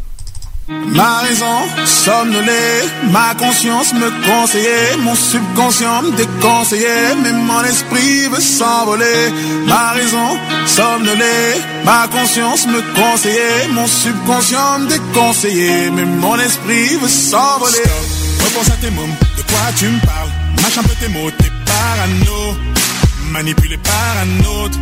Ma 0.70 1.20
raison 1.20 1.86
somnolée, 1.86 2.84
ma 3.12 3.34
conscience 3.36 3.94
me 3.94 4.10
conseillait, 4.28 4.98
mon 5.00 5.16
subconscient 5.16 6.02
me 6.02 6.12
déconseillait, 6.12 7.16
mais 7.24 7.32
mon 7.32 7.64
esprit 7.64 8.28
veut 8.28 8.42
s'envoler. 8.42 9.32
Ma 9.66 9.92
raison 9.92 10.38
somnolée, 10.66 11.56
ma 11.86 12.10
conscience 12.10 12.68
me 12.68 12.82
conseillait, 13.00 13.70
mon 13.72 13.88
subconscient 13.88 14.80
me 14.80 14.88
déconseillait, 14.90 15.90
mais 15.92 16.04
mon 16.04 16.38
esprit 16.38 16.98
veut 16.98 17.08
s'envoler. 17.08 17.84
Repense 18.44 18.68
à 18.68 18.78
tes 18.82 18.92
mômes, 18.92 19.16
de 19.38 19.44
quoi 19.44 19.72
tu 19.78 19.86
me 19.86 20.00
parles? 20.06 20.32
Mâche 20.62 20.78
un 20.80 20.84
peu 20.84 20.96
tes 21.00 21.08
mots, 21.08 21.32
t'es 21.32 21.52
parano, 21.66 22.58
manipulé 23.32 23.78
par 23.78 24.16
un 24.22 24.64
autre 24.64 24.78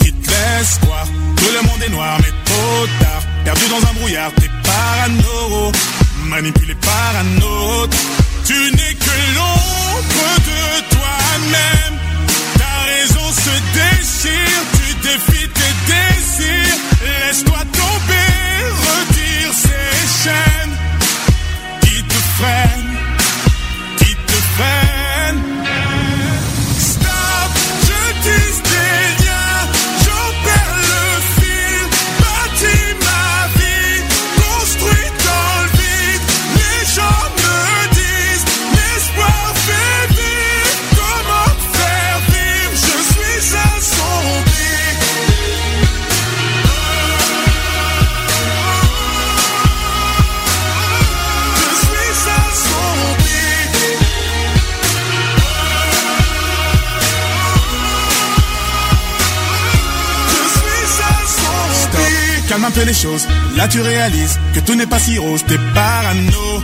qui 0.00 0.12
te 0.12 0.28
laisse 0.28 0.78
croire 0.82 1.06
que 1.36 1.56
le 1.56 1.62
monde 1.66 1.82
est 1.86 1.90
noir, 1.90 2.18
mais 2.20 2.32
trop 2.44 2.86
tard. 3.00 3.31
Perdu 3.44 3.68
dans 3.68 3.88
un 3.88 3.92
brouillard, 3.94 4.32
t'es 4.36 4.50
parano, 4.62 5.72
manipulé 6.28 6.74
par 6.76 7.12
un. 7.20 7.88
Tu 8.44 8.54
n'es 8.54 8.94
que 8.94 9.16
l'ombre 9.36 10.30
de 10.48 10.94
toi-même. 10.94 11.98
Ta 12.58 12.74
raison 12.90 13.32
se 13.32 13.54
déchire, 13.74 14.62
tu 14.76 14.94
défies 15.08 15.48
tes 15.48 15.74
désirs. 15.92 16.78
Laisse-toi 17.02 17.58
tomber, 17.72 18.32
retire 18.88 19.52
ces 19.64 20.28
chaînes 20.28 20.76
qui 21.82 22.02
te 22.02 22.18
freinent, 22.38 22.96
qui 23.98 24.14
te 24.14 24.32
freinent. 24.56 24.91
Là 63.56 63.66
tu 63.66 63.80
réalises 63.80 64.38
que 64.54 64.60
tout 64.60 64.76
n'est 64.76 64.86
pas 64.86 65.00
si 65.00 65.18
rose. 65.18 65.44
T'es 65.48 65.58
parano, 65.74 66.62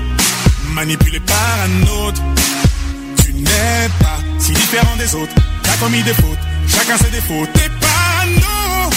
manipulé 0.73 1.19
par 1.19 1.57
un 1.67 2.07
autre. 2.07 2.23
Tu 3.25 3.33
n'es 3.33 3.89
pas 3.99 4.21
si 4.39 4.53
différent 4.53 4.97
des 4.99 5.15
autres. 5.17 5.35
T'as 5.65 5.77
commis 5.79 6.03
des 6.05 6.15
fautes, 6.15 6.39
chacun 6.69 6.97
ses 6.97 7.11
défauts. 7.11 7.45
T'es 7.55 7.69
parano, 7.81 8.91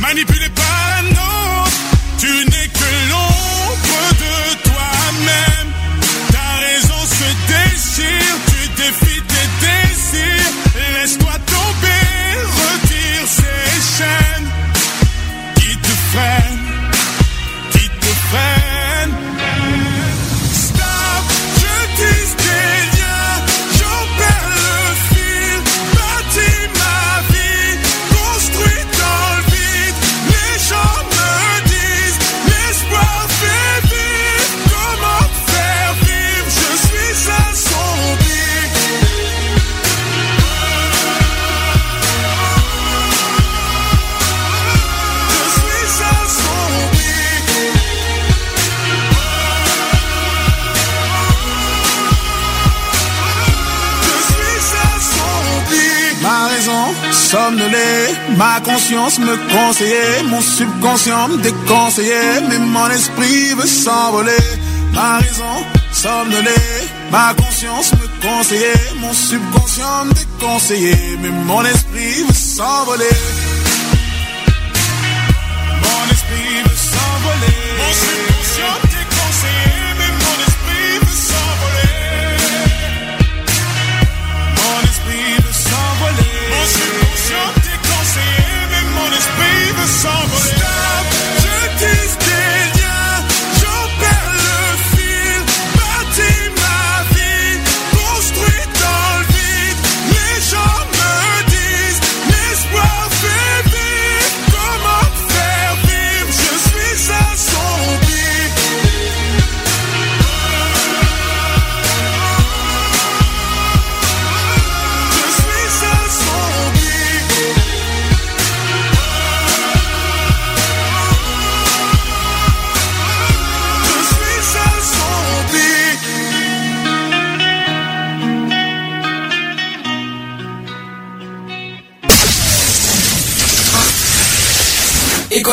manipulé 0.00 0.48
par 0.50 0.88
un 1.00 1.10
autre. 1.10 1.72
Tu 2.20 2.28
n'es 2.28 2.68
que 2.68 2.90
l'ombre 3.10 4.00
de 4.22 4.54
toi-même. 4.68 5.68
Ta 6.30 6.48
raison 6.64 7.00
se 7.18 7.28
déchire, 7.54 8.36
tu 8.46 8.68
défies 8.82 9.22
tes 9.32 9.48
désirs. 9.66 10.52
Laisse-toi 10.94 11.32
tomber, 11.54 12.06
retire 12.62 13.26
ces 13.26 13.98
chaînes 13.98 14.48
qui 15.56 15.76
te 15.76 15.92
freinent, 16.12 16.53
conscience 58.84 59.18
me 59.18 59.34
conseillait, 59.50 60.22
mon 60.24 60.42
subconscient 60.42 61.28
me 61.28 61.38
déconseillait, 61.38 62.40
mais 62.50 62.58
mon 62.58 62.86
esprit 62.90 63.54
veut 63.54 63.66
s'envoler. 63.66 64.44
Ma 64.92 65.18
raison 65.18 65.64
somnolée, 65.90 66.50
ma 67.10 67.32
conscience 67.34 67.92
me 67.92 68.06
conseillait, 68.20 68.74
mon 69.00 69.14
subconscient 69.14 70.04
me 70.04 70.12
déconseillait, 70.12 71.16
mais 71.22 71.30
mon 71.30 71.64
esprit 71.64 72.24
veut 72.28 72.34
s'envoler. 72.34 73.06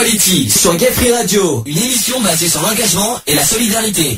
Equality 0.02 0.50
sur 0.50 0.76
Gay 0.78 0.92
Free 0.92 1.12
Radio, 1.12 1.62
une 1.68 1.78
émission 1.78 2.20
basée 2.22 2.48
sur 2.48 2.60
l'engagement 2.64 3.20
et 3.28 3.36
la 3.36 3.46
solidarité. 3.46 4.18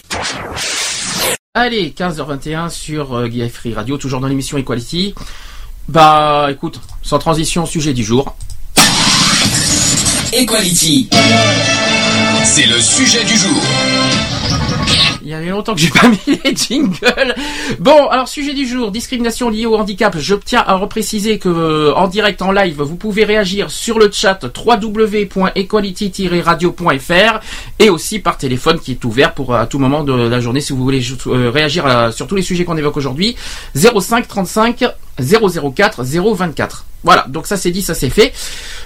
Allez, 1.53 1.93
15h21 1.97 2.69
sur 2.69 3.13
euh, 3.13 3.27
Gay 3.27 3.49
Free 3.49 3.73
Radio, 3.73 3.97
toujours 3.97 4.21
dans 4.21 4.27
l'émission 4.27 4.57
Equality. 4.57 5.13
Bah 5.89 6.47
écoute, 6.49 6.79
sans 7.01 7.19
transition, 7.19 7.65
sujet 7.65 7.91
du 7.91 8.01
jour. 8.01 8.33
Equality. 10.31 11.09
C'est 12.45 12.65
le 12.67 12.79
sujet 12.79 13.25
du 13.25 13.35
jour. 13.35 13.61
Il 15.33 15.37
y 15.37 15.41
avait 15.41 15.49
longtemps 15.49 15.73
que 15.73 15.81
j'ai 15.81 15.89
pas 16.01 16.07
mis 16.09 16.39
les 16.45 16.55
jingles. 16.55 17.33
Bon, 17.79 18.07
alors 18.09 18.27
sujet 18.27 18.53
du 18.53 18.67
jour, 18.67 18.91
discrimination 18.91 19.49
liée 19.49 19.65
au 19.65 19.75
handicap. 19.75 20.15
Je 20.19 20.35
tiens 20.35 20.63
à 20.67 20.75
repréciser 20.75 21.39
que 21.39 21.49
euh, 21.49 21.91
en 21.95 22.07
direct, 22.07 22.43
en 22.43 22.51
live, 22.51 22.79
vous 22.83 22.95
pouvez 22.97 23.23
réagir 23.23 23.71
sur 23.71 23.97
le 23.97 24.11
chat 24.11 24.45
www.equality-radio.fr 24.55 27.39
et 27.79 27.89
aussi 27.89 28.19
par 28.19 28.37
téléphone 28.37 28.79
qui 28.79 28.91
est 28.91 29.03
ouvert 29.05 29.33
pour 29.33 29.55
euh, 29.55 29.61
à 29.61 29.65
tout 29.65 29.79
moment 29.79 30.03
de 30.03 30.13
la 30.13 30.39
journée 30.39 30.61
si 30.61 30.71
vous 30.71 30.83
voulez 30.83 31.01
euh, 31.27 31.49
réagir 31.49 31.87
à- 31.87 32.11
sur 32.11 32.27
tous 32.27 32.35
les 32.35 32.43
sujets 32.43 32.63
qu'on 32.63 32.77
évoque 32.77 32.97
aujourd'hui. 32.97 33.35
05 33.75 34.27
35 34.27 34.83
004 35.19 36.03
024. 36.03 36.85
Voilà, 37.03 37.25
donc 37.27 37.47
ça 37.47 37.57
c'est 37.57 37.71
dit, 37.71 37.81
ça 37.81 37.95
c'est 37.95 38.09
fait. 38.11 38.33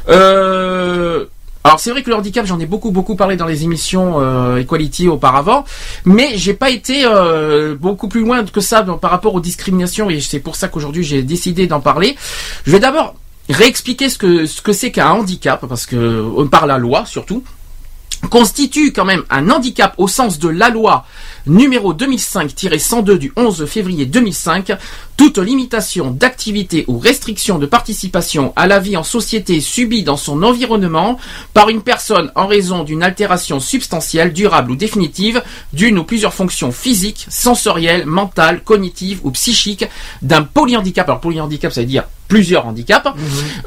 Euh, 0.10 1.26
alors 1.68 1.82
c'est 1.82 1.92
vrai 1.92 2.02
que 2.02 2.10
le 2.10 2.16
handicap, 2.16 2.46
j'en 2.46 2.60
ai 2.62 2.66
beaucoup 2.66 2.92
beaucoup 2.92 3.18
parlé 3.18 3.36
dans 3.36 3.46
les 3.46 3.66
émissions 3.66 4.22
euh, 4.22 4.56
Equality 4.56 5.10
auparavant, 5.10 5.66
mais 6.06 6.38
j'ai 6.38 6.54
pas 6.54 6.70
été 6.70 7.04
euh, 7.04 7.76
beaucoup 7.76 8.08
plus 8.08 8.22
loin 8.22 8.46
que 8.46 8.62
ça 8.62 8.84
par 8.84 9.12
rapport 9.12 9.36
aux 9.36 9.42
discriminations 9.42 10.10
et 10.10 10.22
c'est 10.22 10.40
pour 10.40 10.56
ça 10.56 10.70
qu'aujourd'hui 10.70 11.04
j'ai 11.04 11.24
décidé 11.24 11.68
d'en 11.68 11.82
parler. 11.82 12.16
Je 12.66 12.72
vais 12.72 12.80
d'abord 12.80 13.16
réexpliquer 13.50 14.08
ce 14.08 14.18
que 14.18 14.46
ce 14.46 14.62
que 14.62 14.72
c'est 14.72 14.92
qu'un 14.92 15.10
handicap 15.10 15.66
parce 15.68 15.86
que 15.86 15.98
euh, 15.98 16.46
par 16.46 16.68
la 16.68 16.78
loi 16.78 17.06
surtout 17.06 17.44
constitue 18.30 18.92
quand 18.94 19.06
même 19.06 19.24
un 19.30 19.50
handicap 19.50 19.94
au 19.98 20.08
sens 20.08 20.40
de 20.40 20.50
la 20.50 20.70
loi 20.70 21.06
numéro 21.46 21.94
2005-102 21.94 23.18
du 23.18 23.32
11 23.36 23.66
février 23.66 24.06
2005, 24.06 24.74
toute 25.16 25.38
limitation 25.38 26.12
d'activité 26.12 26.84
ou 26.88 27.00
restriction 27.00 27.58
de 27.58 27.66
participation 27.66 28.54
à 28.56 28.68
la 28.68 28.80
vie 28.80 28.98
en 28.98 29.04
société 29.04 29.62
subie 29.62 30.04
dans 30.04 30.18
son 30.18 30.44
environnement 30.44 31.18
par 31.54 31.70
une 31.70 31.82
personne 31.82 32.32
en 32.36 32.48
raison 32.48 32.84
d'une 32.84 33.04
altération 33.04 33.60
substantielle, 33.60 34.34
durable 34.34 34.72
ou 34.72 34.76
définitive 34.76 35.42
d'une 35.74 36.00
ou 36.00 36.04
plusieurs 36.04 36.34
fonctions 36.34 36.72
physiques, 36.72 37.26
sensorielles, 37.30 38.06
mentales, 38.06 38.62
cognitives 38.64 39.22
ou 39.24 39.32
psychiques 39.32 39.86
d'un 40.22 40.44
polyhandicap. 40.44 41.08
Alors 41.08 41.22
polyhandicap 41.22 41.72
ça 41.72 41.82
veut 41.82 41.88
dire 41.88 42.04
plusieurs 42.28 42.68
handicaps, 42.68 43.08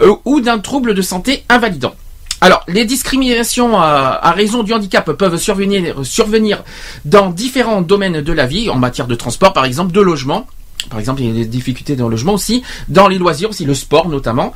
euh, 0.02 0.14
ou 0.25 0.40
d'un 0.40 0.59
trouble 0.59 0.95
de 0.95 1.02
santé 1.02 1.45
invalidant. 1.49 1.95
Alors, 2.40 2.64
les 2.68 2.85
discriminations 2.85 3.78
à, 3.78 4.32
raison 4.35 4.62
du 4.62 4.73
handicap 4.73 5.12
peuvent 5.12 5.37
survenir, 5.37 6.64
dans 7.04 7.30
différents 7.30 7.82
domaines 7.82 8.23
de 8.23 8.32
la 8.32 8.47
vie, 8.47 8.70
en 8.70 8.76
matière 8.76 9.06
de 9.06 9.14
transport 9.14 9.52
par 9.52 9.64
exemple, 9.64 9.92
de 9.92 10.00
logement. 10.00 10.47
Par 10.88 10.99
exemple, 10.99 11.20
il 11.20 11.28
y 11.28 11.30
a 11.30 11.35
des 11.35 11.44
difficultés 11.44 11.94
dans 11.94 12.06
le 12.06 12.12
logement 12.12 12.32
aussi, 12.32 12.62
dans 12.88 13.06
les 13.06 13.18
loisirs 13.18 13.50
aussi, 13.50 13.66
le 13.66 13.75
sport 13.75 14.09
notamment. 14.09 14.54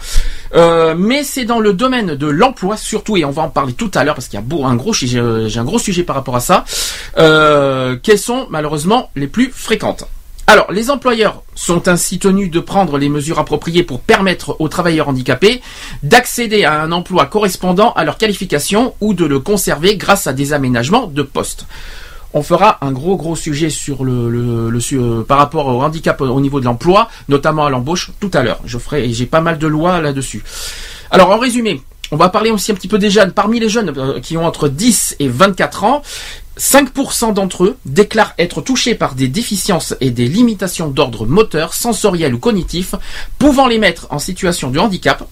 Euh, 0.54 0.94
mais 0.96 1.22
c'est 1.22 1.44
dans 1.44 1.60
le 1.60 1.74
domaine 1.74 2.14
de 2.14 2.26
l'emploi 2.26 2.78
surtout, 2.78 3.18
et 3.18 3.26
on 3.26 3.30
va 3.30 3.42
en 3.42 3.50
parler 3.50 3.74
tout 3.74 3.90
à 3.92 4.04
l'heure 4.04 4.14
parce 4.14 4.28
qu'il 4.28 4.40
y 4.40 4.42
a 4.42 4.66
un 4.66 4.76
gros, 4.76 4.94
sujet- 4.94 5.20
j'ai 5.48 5.60
un 5.60 5.64
gros 5.64 5.78
sujet 5.78 6.02
par 6.02 6.16
rapport 6.16 6.36
à 6.36 6.40
ça, 6.40 6.64
euh, 7.18 7.96
quelles 8.02 8.18
sont 8.18 8.46
malheureusement 8.48 9.10
les 9.14 9.26
plus 9.26 9.50
fréquentes. 9.54 10.04
Alors, 10.46 10.70
les 10.70 10.90
employeurs 10.90 11.42
sont 11.54 11.88
ainsi 11.88 12.18
tenus 12.18 12.50
de 12.50 12.60
prendre 12.60 12.98
les 12.98 13.08
mesures 13.08 13.38
appropriées 13.38 13.82
pour 13.82 14.00
permettre 14.00 14.56
aux 14.58 14.68
travailleurs 14.68 15.08
handicapés 15.08 15.62
d'accéder 16.02 16.64
à 16.64 16.82
un 16.82 16.92
emploi 16.92 17.26
correspondant 17.26 17.92
à 17.94 18.04
leur 18.04 18.18
qualification 18.18 18.94
ou 19.00 19.14
de 19.14 19.24
le 19.24 19.40
conserver 19.40 19.96
grâce 19.96 20.26
à 20.26 20.34
des 20.34 20.52
aménagements 20.52 21.06
de 21.06 21.22
poste. 21.22 21.66
On 22.34 22.42
fera 22.42 22.78
un 22.82 22.90
gros 22.90 23.16
gros 23.16 23.36
sujet 23.36 23.70
sur 23.70 24.04
le, 24.04 24.28
le, 24.28 24.78
euh, 24.92 25.22
par 25.22 25.38
rapport 25.38 25.68
au 25.68 25.82
handicap 25.82 26.20
au 26.20 26.40
niveau 26.40 26.60
de 26.60 26.64
l'emploi, 26.64 27.08
notamment 27.28 27.64
à 27.64 27.70
l'embauche 27.70 28.10
tout 28.20 28.30
à 28.34 28.42
l'heure. 28.42 28.60
Je 28.64 28.76
ferai 28.76 29.12
j'ai 29.12 29.26
pas 29.26 29.40
mal 29.40 29.56
de 29.56 29.68
lois 29.68 30.00
là-dessus. 30.00 30.42
Alors 31.12 31.30
en 31.30 31.38
résumé, 31.38 31.80
on 32.10 32.16
va 32.16 32.28
parler 32.28 32.50
aussi 32.50 32.72
un 32.72 32.74
petit 32.74 32.88
peu 32.88 32.98
des 32.98 33.08
jeunes. 33.08 33.32
Parmi 33.32 33.60
les 33.60 33.68
jeunes 33.68 33.92
euh, 33.96 34.20
qui 34.20 34.36
ont 34.36 34.44
entre 34.44 34.68
10 34.68 35.16
et 35.20 35.28
24 35.28 35.84
ans, 35.84 36.02
5% 36.58 37.34
d'entre 37.34 37.64
eux 37.64 37.76
déclarent 37.84 38.34
être 38.38 38.60
touchés 38.60 38.94
par 38.94 39.14
des 39.14 39.28
déficiences 39.28 39.94
et 40.00 40.10
des 40.10 40.28
limitations 40.28 40.88
d'ordre 40.88 41.26
moteur, 41.26 41.74
sensoriel 41.74 42.34
ou 42.34 42.38
cognitif, 42.38 42.94
pouvant 43.38 43.66
les 43.66 43.78
mettre 43.78 44.06
en 44.10 44.18
situation 44.18 44.70
de 44.70 44.78
handicap. 44.78 45.26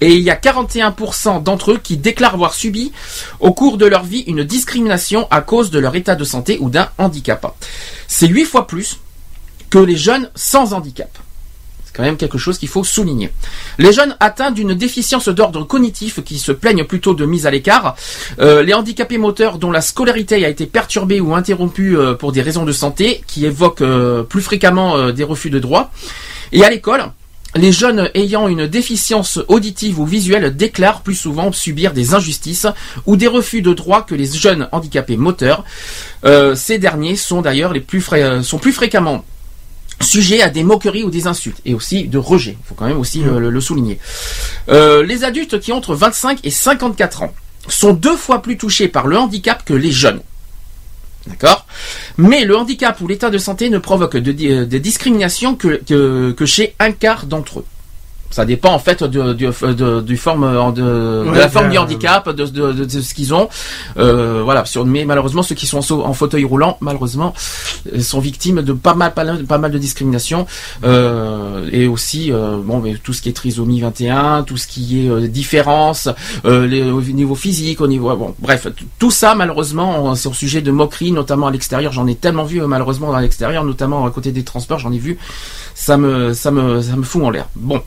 Et 0.00 0.14
il 0.14 0.22
y 0.22 0.30
a 0.30 0.36
41% 0.36 1.42
d'entre 1.42 1.72
eux 1.72 1.80
qui 1.82 1.96
déclarent 1.96 2.34
avoir 2.34 2.54
subi 2.54 2.92
au 3.40 3.52
cours 3.52 3.78
de 3.78 3.86
leur 3.86 4.02
vie 4.02 4.24
une 4.26 4.42
discrimination 4.42 5.28
à 5.30 5.40
cause 5.40 5.70
de 5.70 5.78
leur 5.78 5.94
état 5.94 6.16
de 6.16 6.24
santé 6.24 6.58
ou 6.60 6.68
d'un 6.68 6.88
handicap. 6.98 7.54
C'est 8.08 8.26
8 8.26 8.44
fois 8.44 8.66
plus 8.66 8.98
que 9.70 9.78
les 9.78 9.96
jeunes 9.96 10.30
sans 10.34 10.72
handicap. 10.72 11.16
Quand 11.94 12.02
même 12.02 12.16
quelque 12.16 12.38
chose 12.38 12.58
qu'il 12.58 12.68
faut 12.68 12.82
souligner. 12.82 13.30
Les 13.78 13.92
jeunes 13.92 14.16
atteints 14.18 14.50
d'une 14.50 14.74
déficience 14.74 15.28
d'ordre 15.28 15.62
cognitif 15.62 16.24
qui 16.24 16.38
se 16.38 16.50
plaignent 16.50 16.82
plutôt 16.82 17.14
de 17.14 17.24
mise 17.24 17.46
à 17.46 17.52
l'écart, 17.52 17.94
euh, 18.40 18.64
les 18.64 18.74
handicapés 18.74 19.16
moteurs 19.16 19.58
dont 19.58 19.70
la 19.70 19.80
scolarité 19.80 20.44
a 20.44 20.48
été 20.48 20.66
perturbée 20.66 21.20
ou 21.20 21.36
interrompue 21.36 21.96
euh, 21.96 22.14
pour 22.14 22.32
des 22.32 22.42
raisons 22.42 22.64
de 22.64 22.72
santé, 22.72 23.22
qui 23.28 23.46
évoquent 23.46 23.82
euh, 23.82 24.24
plus 24.24 24.42
fréquemment 24.42 25.12
des 25.12 25.22
refus 25.22 25.50
de 25.50 25.60
droit, 25.60 25.92
et 26.50 26.64
à 26.64 26.70
l'école, 26.70 27.04
les 27.54 27.70
jeunes 27.70 28.10
ayant 28.14 28.48
une 28.48 28.66
déficience 28.66 29.38
auditive 29.46 30.00
ou 30.00 30.04
visuelle 30.04 30.56
déclarent 30.56 31.02
plus 31.02 31.14
souvent 31.14 31.52
subir 31.52 31.92
des 31.92 32.12
injustices 32.12 32.66
ou 33.06 33.14
des 33.14 33.28
refus 33.28 33.62
de 33.62 33.72
droit 33.72 34.02
que 34.02 34.16
les 34.16 34.26
jeunes 34.26 34.68
handicapés 34.72 35.16
moteurs. 35.16 35.62
Ces 36.56 36.78
derniers 36.78 37.14
sont 37.14 37.42
d'ailleurs 37.42 37.72
les 37.72 37.84
sont 38.42 38.58
plus 38.58 38.72
fréquemment 38.72 39.24
sujets 40.00 40.42
à 40.42 40.50
des 40.50 40.62
moqueries 40.64 41.02
ou 41.04 41.10
des 41.10 41.26
insultes 41.26 41.60
et 41.64 41.74
aussi 41.74 42.04
de 42.08 42.18
rejet. 42.18 42.56
Il 42.60 42.66
faut 42.66 42.74
quand 42.74 42.86
même 42.86 42.98
aussi 42.98 43.20
le, 43.20 43.50
le- 43.50 43.60
souligner. 43.60 43.98
Euh, 44.68 45.02
les 45.04 45.24
adultes 45.24 45.60
qui 45.60 45.72
ont 45.72 45.76
entre 45.76 45.94
25 45.94 46.40
et 46.44 46.50
54 46.50 47.22
ans 47.22 47.34
sont 47.68 47.92
deux 47.94 48.16
fois 48.16 48.42
plus 48.42 48.56
touchés 48.58 48.88
par 48.88 49.06
le 49.06 49.16
handicap 49.16 49.64
que 49.64 49.72
les 49.74 49.92
jeunes. 49.92 50.20
D'accord? 51.26 51.66
Mais 52.18 52.44
le 52.44 52.56
handicap 52.56 53.00
ou 53.00 53.06
l'état 53.08 53.30
de 53.30 53.38
santé 53.38 53.70
ne 53.70 53.78
provoque 53.78 54.16
de, 54.18 54.32
de 54.64 54.78
discrimination 54.78 55.54
que, 55.56 55.80
que, 55.86 56.32
que 56.32 56.44
chez 56.44 56.74
un 56.78 56.92
quart 56.92 57.24
d'entre 57.26 57.60
eux. 57.60 57.64
Ça 58.34 58.44
dépend 58.44 58.72
en 58.72 58.80
fait 58.80 59.04
de, 59.04 59.32
de- 59.32 59.72
de- 59.72 60.00
du 60.00 60.16
forme 60.16 60.72
de, 60.74 60.82
de 60.82 61.30
Ouais, 61.30 61.38
la 61.38 61.48
forme 61.48 61.68
du 61.70 61.78
handicap, 61.78 62.28
de, 62.28 62.46
de- 62.46 62.72
de- 62.72 63.00
ce 63.00 63.14
qu'ils 63.14 63.32
ont. 63.32 63.48
Euh, 63.96 64.40
voilà. 64.42 64.64
Sur, 64.64 64.84
mais 64.84 65.04
malheureusement, 65.04 65.44
ceux 65.44 65.54
qui 65.54 65.68
sont 65.68 65.78
en, 65.92 66.12
fauteuil 66.14 66.42
roulant, 66.42 66.76
malheureusement, 66.80 67.32
euh, 67.94 68.00
sont 68.00 68.18
victimes 68.18 68.62
de 68.62 68.72
pas 68.72 68.94
mal, 68.94 69.14
pas 69.14 69.22
mal, 69.22 69.44
pas 69.44 69.58
mal 69.58 69.70
de 69.70 69.78
discrimination 69.78 70.46
euh, 70.82 71.68
et 71.70 71.86
aussi 71.86 72.32
euh, 72.32 72.56
bon, 72.60 72.80
mais 72.80 72.94
tout 72.94 73.12
ce 73.12 73.22
qui 73.22 73.28
est 73.28 73.32
trisomie 73.32 73.80
21, 73.80 74.42
tout 74.42 74.56
ce 74.56 74.66
qui 74.66 75.06
est 75.06 75.08
euh, 75.08 75.28
différence, 75.28 76.08
euh, 76.44 76.66
les- 76.66 76.82
au 76.82 77.00
niveau 77.02 77.36
physique, 77.36 77.80
au 77.80 77.86
niveau 77.86 78.14
bon, 78.16 78.34
bref, 78.40 78.66
tout 78.98 79.12
ça 79.12 79.36
malheureusement, 79.36 80.16
c'est 80.16 80.28
au 80.28 80.32
sujet 80.32 80.60
de 80.60 80.72
moqueries, 80.72 81.12
notamment 81.12 81.46
à 81.46 81.50
l'extérieur. 81.52 81.92
J'en 81.92 82.08
ai 82.08 82.16
tellement 82.16 82.44
vu 82.44 82.60
malheureusement 82.62 83.14
à 83.14 83.20
l'extérieur, 83.22 83.62
notamment 83.62 84.04
à 84.06 84.10
côté 84.10 84.32
des 84.32 84.42
transports, 84.42 84.80
j'en 84.80 84.90
ai 84.92 84.98
vu. 84.98 85.18
Ça 85.76 85.96
me, 85.96 86.34
ça 86.34 86.50
me, 86.50 86.82
ça 86.82 86.96
me 86.96 87.02
fout 87.04 87.22
en 87.22 87.30
l'air. 87.30 87.46
Bon. 87.54 87.80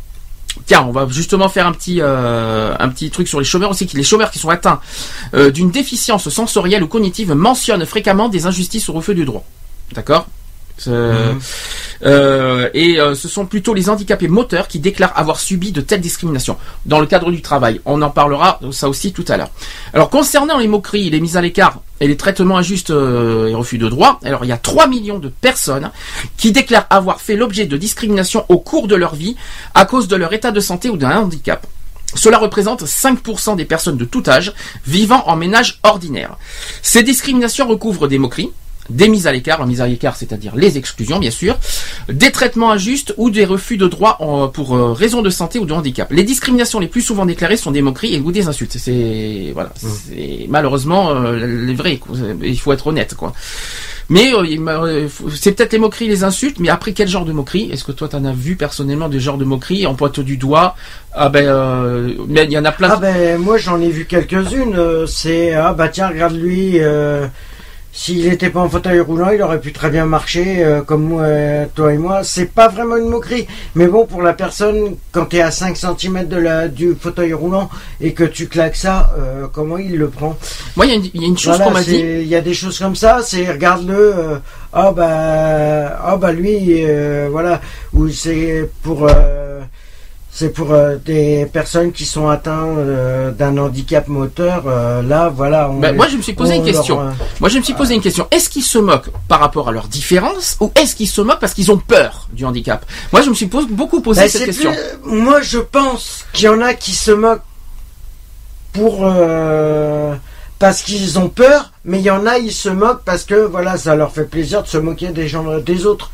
Tiens, 0.65 0.85
on 0.87 0.91
va 0.91 1.07
justement 1.09 1.49
faire 1.49 1.67
un 1.67 1.71
petit, 1.71 1.99
euh, 2.01 2.75
truc 3.11 3.27
sur 3.27 3.39
les 3.39 3.45
chômeurs 3.45 3.71
aussi. 3.71 3.89
Les 3.93 4.03
chômeurs 4.03 4.31
qui 4.31 4.39
sont 4.39 4.49
atteints 4.49 4.79
euh, 5.33 5.51
d'une 5.51 5.71
déficience 5.71 6.29
sensorielle 6.29 6.83
ou 6.83 6.87
cognitive 6.87 7.33
mentionnent 7.33 7.85
fréquemment 7.85 8.29
des 8.29 8.45
injustices 8.45 8.87
ou 8.89 8.93
refus 8.93 9.15
du 9.15 9.25
droit. 9.25 9.43
D'accord? 9.93 10.27
Euh, 10.87 11.33
euh, 12.05 12.69
et 12.73 12.99
euh, 12.99 13.15
ce 13.15 13.27
sont 13.27 13.45
plutôt 13.45 13.73
les 13.73 13.89
handicapés 13.89 14.27
moteurs 14.27 14.67
qui 14.67 14.79
déclarent 14.79 15.17
avoir 15.17 15.39
subi 15.39 15.71
de 15.71 15.81
telles 15.81 16.01
discriminations 16.01 16.57
dans 16.85 16.99
le 16.99 17.07
cadre 17.07 17.31
du 17.31 17.41
travail. 17.41 17.81
On 17.85 18.01
en 18.01 18.09
parlera 18.09 18.59
ça 18.71 18.87
aussi 18.87 19.13
tout 19.13 19.25
à 19.27 19.37
l'heure. 19.37 19.49
Alors 19.93 20.09
concernant 20.09 20.57
les 20.57 20.67
moqueries, 20.67 21.09
les 21.09 21.19
mises 21.19 21.37
à 21.37 21.41
l'écart 21.41 21.79
et 21.99 22.07
les 22.07 22.17
traitements 22.17 22.57
injustes 22.57 22.91
et 22.91 23.55
refus 23.55 23.79
de 23.79 23.89
droit, 23.89 24.19
alors 24.23 24.45
il 24.45 24.49
y 24.49 24.53
a 24.53 24.57
3 24.57 24.87
millions 24.87 25.19
de 25.19 25.29
personnes 25.29 25.89
qui 26.37 26.51
déclarent 26.51 26.85
avoir 26.89 27.21
fait 27.21 27.35
l'objet 27.35 27.65
de 27.65 27.77
discrimination 27.77 28.45
au 28.49 28.59
cours 28.59 28.87
de 28.87 28.95
leur 28.95 29.15
vie 29.15 29.35
à 29.73 29.85
cause 29.85 30.07
de 30.07 30.15
leur 30.15 30.33
état 30.33 30.51
de 30.51 30.59
santé 30.59 30.89
ou 30.89 30.97
d'un 30.97 31.17
handicap. 31.17 31.65
Cela 32.15 32.37
représente 32.37 32.83
5% 32.83 33.55
des 33.55 33.65
personnes 33.65 33.97
de 33.97 34.05
tout 34.05 34.23
âge 34.27 34.53
vivant 34.85 35.23
en 35.27 35.35
ménage 35.35 35.79
ordinaire. 35.83 36.37
Ces 36.81 37.03
discriminations 37.03 37.67
recouvrent 37.67 38.07
des 38.07 38.17
moqueries, 38.17 38.51
des 38.89 39.07
mises 39.09 39.27
à 39.27 39.31
l'écart, 39.31 39.59
la 39.59 39.65
mise 39.65 39.81
à 39.81 39.87
l'écart 39.87 40.15
c'est-à-dire 40.15 40.55
les 40.55 40.77
exclusions 40.77 41.19
bien 41.19 41.31
sûr, 41.31 41.57
des 42.09 42.31
traitements 42.31 42.71
injustes 42.71 43.13
ou 43.17 43.29
des 43.29 43.45
refus 43.45 43.77
de 43.77 43.87
droit 43.87 44.17
en- 44.19 44.47
pour 44.47 44.75
euh, 44.75 44.93
raison 44.93 45.21
de 45.21 45.29
santé 45.29 45.59
ou 45.59 45.65
de 45.65 45.73
handicap. 45.73 46.11
Les 46.11 46.23
discriminations 46.23 46.79
les 46.79 46.87
plus 46.87 47.01
souvent 47.01 47.25
déclarées 47.25 47.57
sont 47.57 47.71
des 47.71 47.81
moqueries 47.81 48.15
et 48.15 48.19
ou 48.19 48.31
des 48.31 48.47
insultes. 48.47 48.75
C'est 48.77 49.51
voilà, 49.53 49.71
c'est 49.75 50.45
malheureusement 50.49 51.11
euh, 51.11 51.65
les 51.65 51.73
vrais. 51.73 51.99
Il 52.43 52.59
faut 52.59 52.73
être 52.73 52.87
honnête 52.87 53.13
quoi. 53.15 53.33
Mais 54.09 54.31
euh, 54.33 54.45
euh, 54.67 55.07
c'est 55.35 55.51
peut-être 55.51 55.73
les 55.73 55.79
moqueries, 55.79 56.07
les 56.07 56.23
insultes, 56.23 56.59
mais 56.59 56.69
après 56.69 56.93
quel 56.93 57.09
genre 57.09 57.25
de 57.25 57.33
moqueries? 57.33 57.69
Est-ce 57.73 57.83
que 57.83 57.91
toi 57.91 58.07
t'en 58.07 58.23
as 58.23 58.31
vu 58.31 58.55
personnellement 58.55 59.09
des 59.09 59.19
genres 59.19 59.37
de 59.37 59.43
moqueries 59.43 59.85
en 59.85 59.95
pointe 59.95 60.21
du 60.21 60.37
doigt? 60.37 60.75
Ah 61.13 61.27
ben, 61.27 61.45
euh, 61.45 62.13
mais 62.29 62.45
il 62.45 62.51
y 62.51 62.57
en 62.57 62.63
a 62.63 62.71
plein. 62.71 62.89
Ah 62.91 62.95
ben 62.95 63.37
moi 63.37 63.57
j'en 63.57 63.81
ai 63.81 63.89
vu 63.89 64.05
quelques-unes. 64.05 64.75
euh, 64.77 65.05
C'est 65.07 65.53
ah 65.53 65.73
bah 65.73 65.89
tiens 65.89 66.07
regarde 66.07 66.35
lui. 66.35 66.79
euh, 66.79 67.27
S'il 67.99 68.29
n'était 68.29 68.51
pas 68.51 68.59
en 68.59 68.69
fauteuil 68.69 68.99
roulant, 68.99 69.31
il 69.31 69.41
aurait 69.41 69.59
pu 69.59 69.73
très 69.73 69.89
bien 69.89 70.05
marcher 70.05 70.63
euh, 70.63 70.81
comme 70.83 71.01
moi, 71.05 71.23
euh, 71.23 71.65
toi 71.73 71.91
et 71.91 71.97
moi. 71.97 72.23
C'est 72.23 72.45
pas 72.53 72.67
vraiment 72.67 72.95
une 72.95 73.09
moquerie, 73.09 73.47
mais 73.73 73.87
bon 73.87 74.05
pour 74.05 74.21
la 74.21 74.33
personne 74.33 74.95
quand 75.11 75.25
tu 75.25 75.37
es 75.37 75.41
à 75.41 75.49
5 75.49 75.75
cm 75.75 76.27
de 76.27 76.37
la 76.37 76.67
du 76.67 76.93
fauteuil 76.93 77.33
roulant 77.33 77.71
et 77.99 78.13
que 78.13 78.23
tu 78.23 78.45
claques 78.47 78.75
ça, 78.75 79.11
euh, 79.17 79.47
comment 79.51 79.79
il 79.79 79.97
le 79.97 80.09
prend? 80.09 80.37
Moi, 80.75 80.85
il 80.85 80.89
y 80.89 80.91
a 80.91 80.95
une- 80.97 81.09
il 81.11 81.21
y, 81.23 81.25
a 81.25 81.27
une 81.27 81.37
chose 81.39 81.55
Voilà, 81.55 81.65
qu'on 81.65 81.71
m'a 81.71 81.81
dit. 81.83 81.95
Il 82.21 82.27
y 82.27 82.35
a 82.35 82.41
des 82.41 82.53
choses 82.53 82.77
comme 82.77 82.95
ça, 82.95 83.21
c'est 83.23 83.49
regarde-le, 83.51 83.95
euh, 83.97 84.37
ah 84.73 84.91
bah, 84.91 85.99
ah 86.05 86.17
bah 86.17 86.31
lui, 86.31 86.85
euh, 86.85 87.29
voilà, 87.31 87.61
ou 87.93 88.09
c'est 88.09 88.69
pour, 88.83 89.07
euh, 89.09 89.46
c'est 90.39 90.49
pour 90.49 90.71
euh, 90.71 90.97
des 91.03 91.47
personnes 91.51 91.91
qui 91.91 92.05
sont 92.05 92.29
atteintes 92.29 92.77
euh, 92.77 93.31
d'un 93.31 93.57
handicap 93.57 94.07
moteur. 94.07 94.65
euh, 94.67 95.01
là, 95.01 95.29
voilà. 95.35 95.67
On 95.71 95.79
Ben, 95.79 95.95
moi, 95.95 96.07
je 96.07 96.15
me 96.15 96.21
suis 96.21 96.33
posé 96.33 96.57
une 96.57 96.63
question. 96.63 96.99
leur, 97.01 97.13
Moi, 97.39 97.49
je 97.49 97.57
me 97.57 97.63
suis 97.63 97.73
posé 97.73 97.95
une 97.95 98.01
question. 98.01 98.27
Est-ce 98.29 98.47
qu'ils 98.47 98.61
se 98.61 98.77
moquent 98.77 99.09
par 99.27 99.39
rapport 99.39 99.67
à 99.67 99.71
leur 99.71 99.87
différence 99.87 100.55
ou 100.59 100.71
est-ce 100.75 100.95
qu'ils 100.95 101.07
se 101.07 101.21
moquent 101.21 101.39
parce 101.39 101.55
qu'ils 101.55 101.71
ont 101.71 101.79
peur 101.79 102.27
du 102.33 102.45
handicap? 102.45 102.85
Moi, 103.11 103.23
je 103.23 103.29
me 103.31 103.33
suis 103.33 103.47
pos- 103.47 103.65
beaucoup 103.67 103.99
posé 104.01 104.21
bah, 104.21 104.29
cette 104.29 104.45
question. 104.45 104.71
plus- 105.01 105.11
moi, 105.11 105.41
je 105.41 105.57
pense 105.57 106.23
qu'il 106.33 106.45
y 106.45 106.49
en 106.49 106.61
a 106.61 106.75
qui 106.75 106.93
se 106.93 107.09
moquent 107.09 107.41
pour 108.73 109.07
parce 110.59 110.83
qu'ils 110.83 111.17
ont 111.17 111.29
peur, 111.29 111.71
mais 111.83 111.97
il 111.97 112.03
y 112.05 112.11
en 112.11 112.27
a 112.27 112.37
ils 112.37 112.53
se 112.53 112.69
moquent 112.69 113.03
parce 113.03 113.23
que 113.23 113.33
voilà, 113.33 113.75
ça 113.77 113.95
leur 113.95 114.11
fait 114.11 114.25
plaisir 114.25 114.61
de 114.61 114.67
se 114.67 114.77
moquer 114.77 115.07
des 115.07 115.27
gens 115.27 115.57
des 115.57 115.87
autres. 115.87 116.11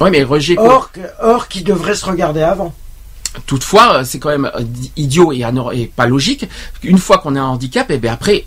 Oui, 0.00 0.08
mais 0.10 0.24
quoi? 0.24 0.64
Or, 0.64 0.90
or 1.22 1.48
qui 1.48 1.62
devraient 1.62 1.94
se 1.94 2.06
regarder 2.06 2.40
avant. 2.40 2.72
Toutefois, 3.44 3.98
euh, 3.98 4.04
c'est 4.04 4.18
quand 4.18 4.30
même 4.30 4.50
euh, 4.54 4.62
idiot 4.96 5.32
et, 5.32 5.86
pas 5.94 6.06
logique. 6.06 6.48
Une 6.82 6.98
fois 6.98 7.18
qu'on 7.18 7.36
a 7.36 7.40
un 7.40 7.46
handicap, 7.46 7.90
et 7.90 7.98
ben 7.98 8.12
après, 8.12 8.34
di- 8.34 8.46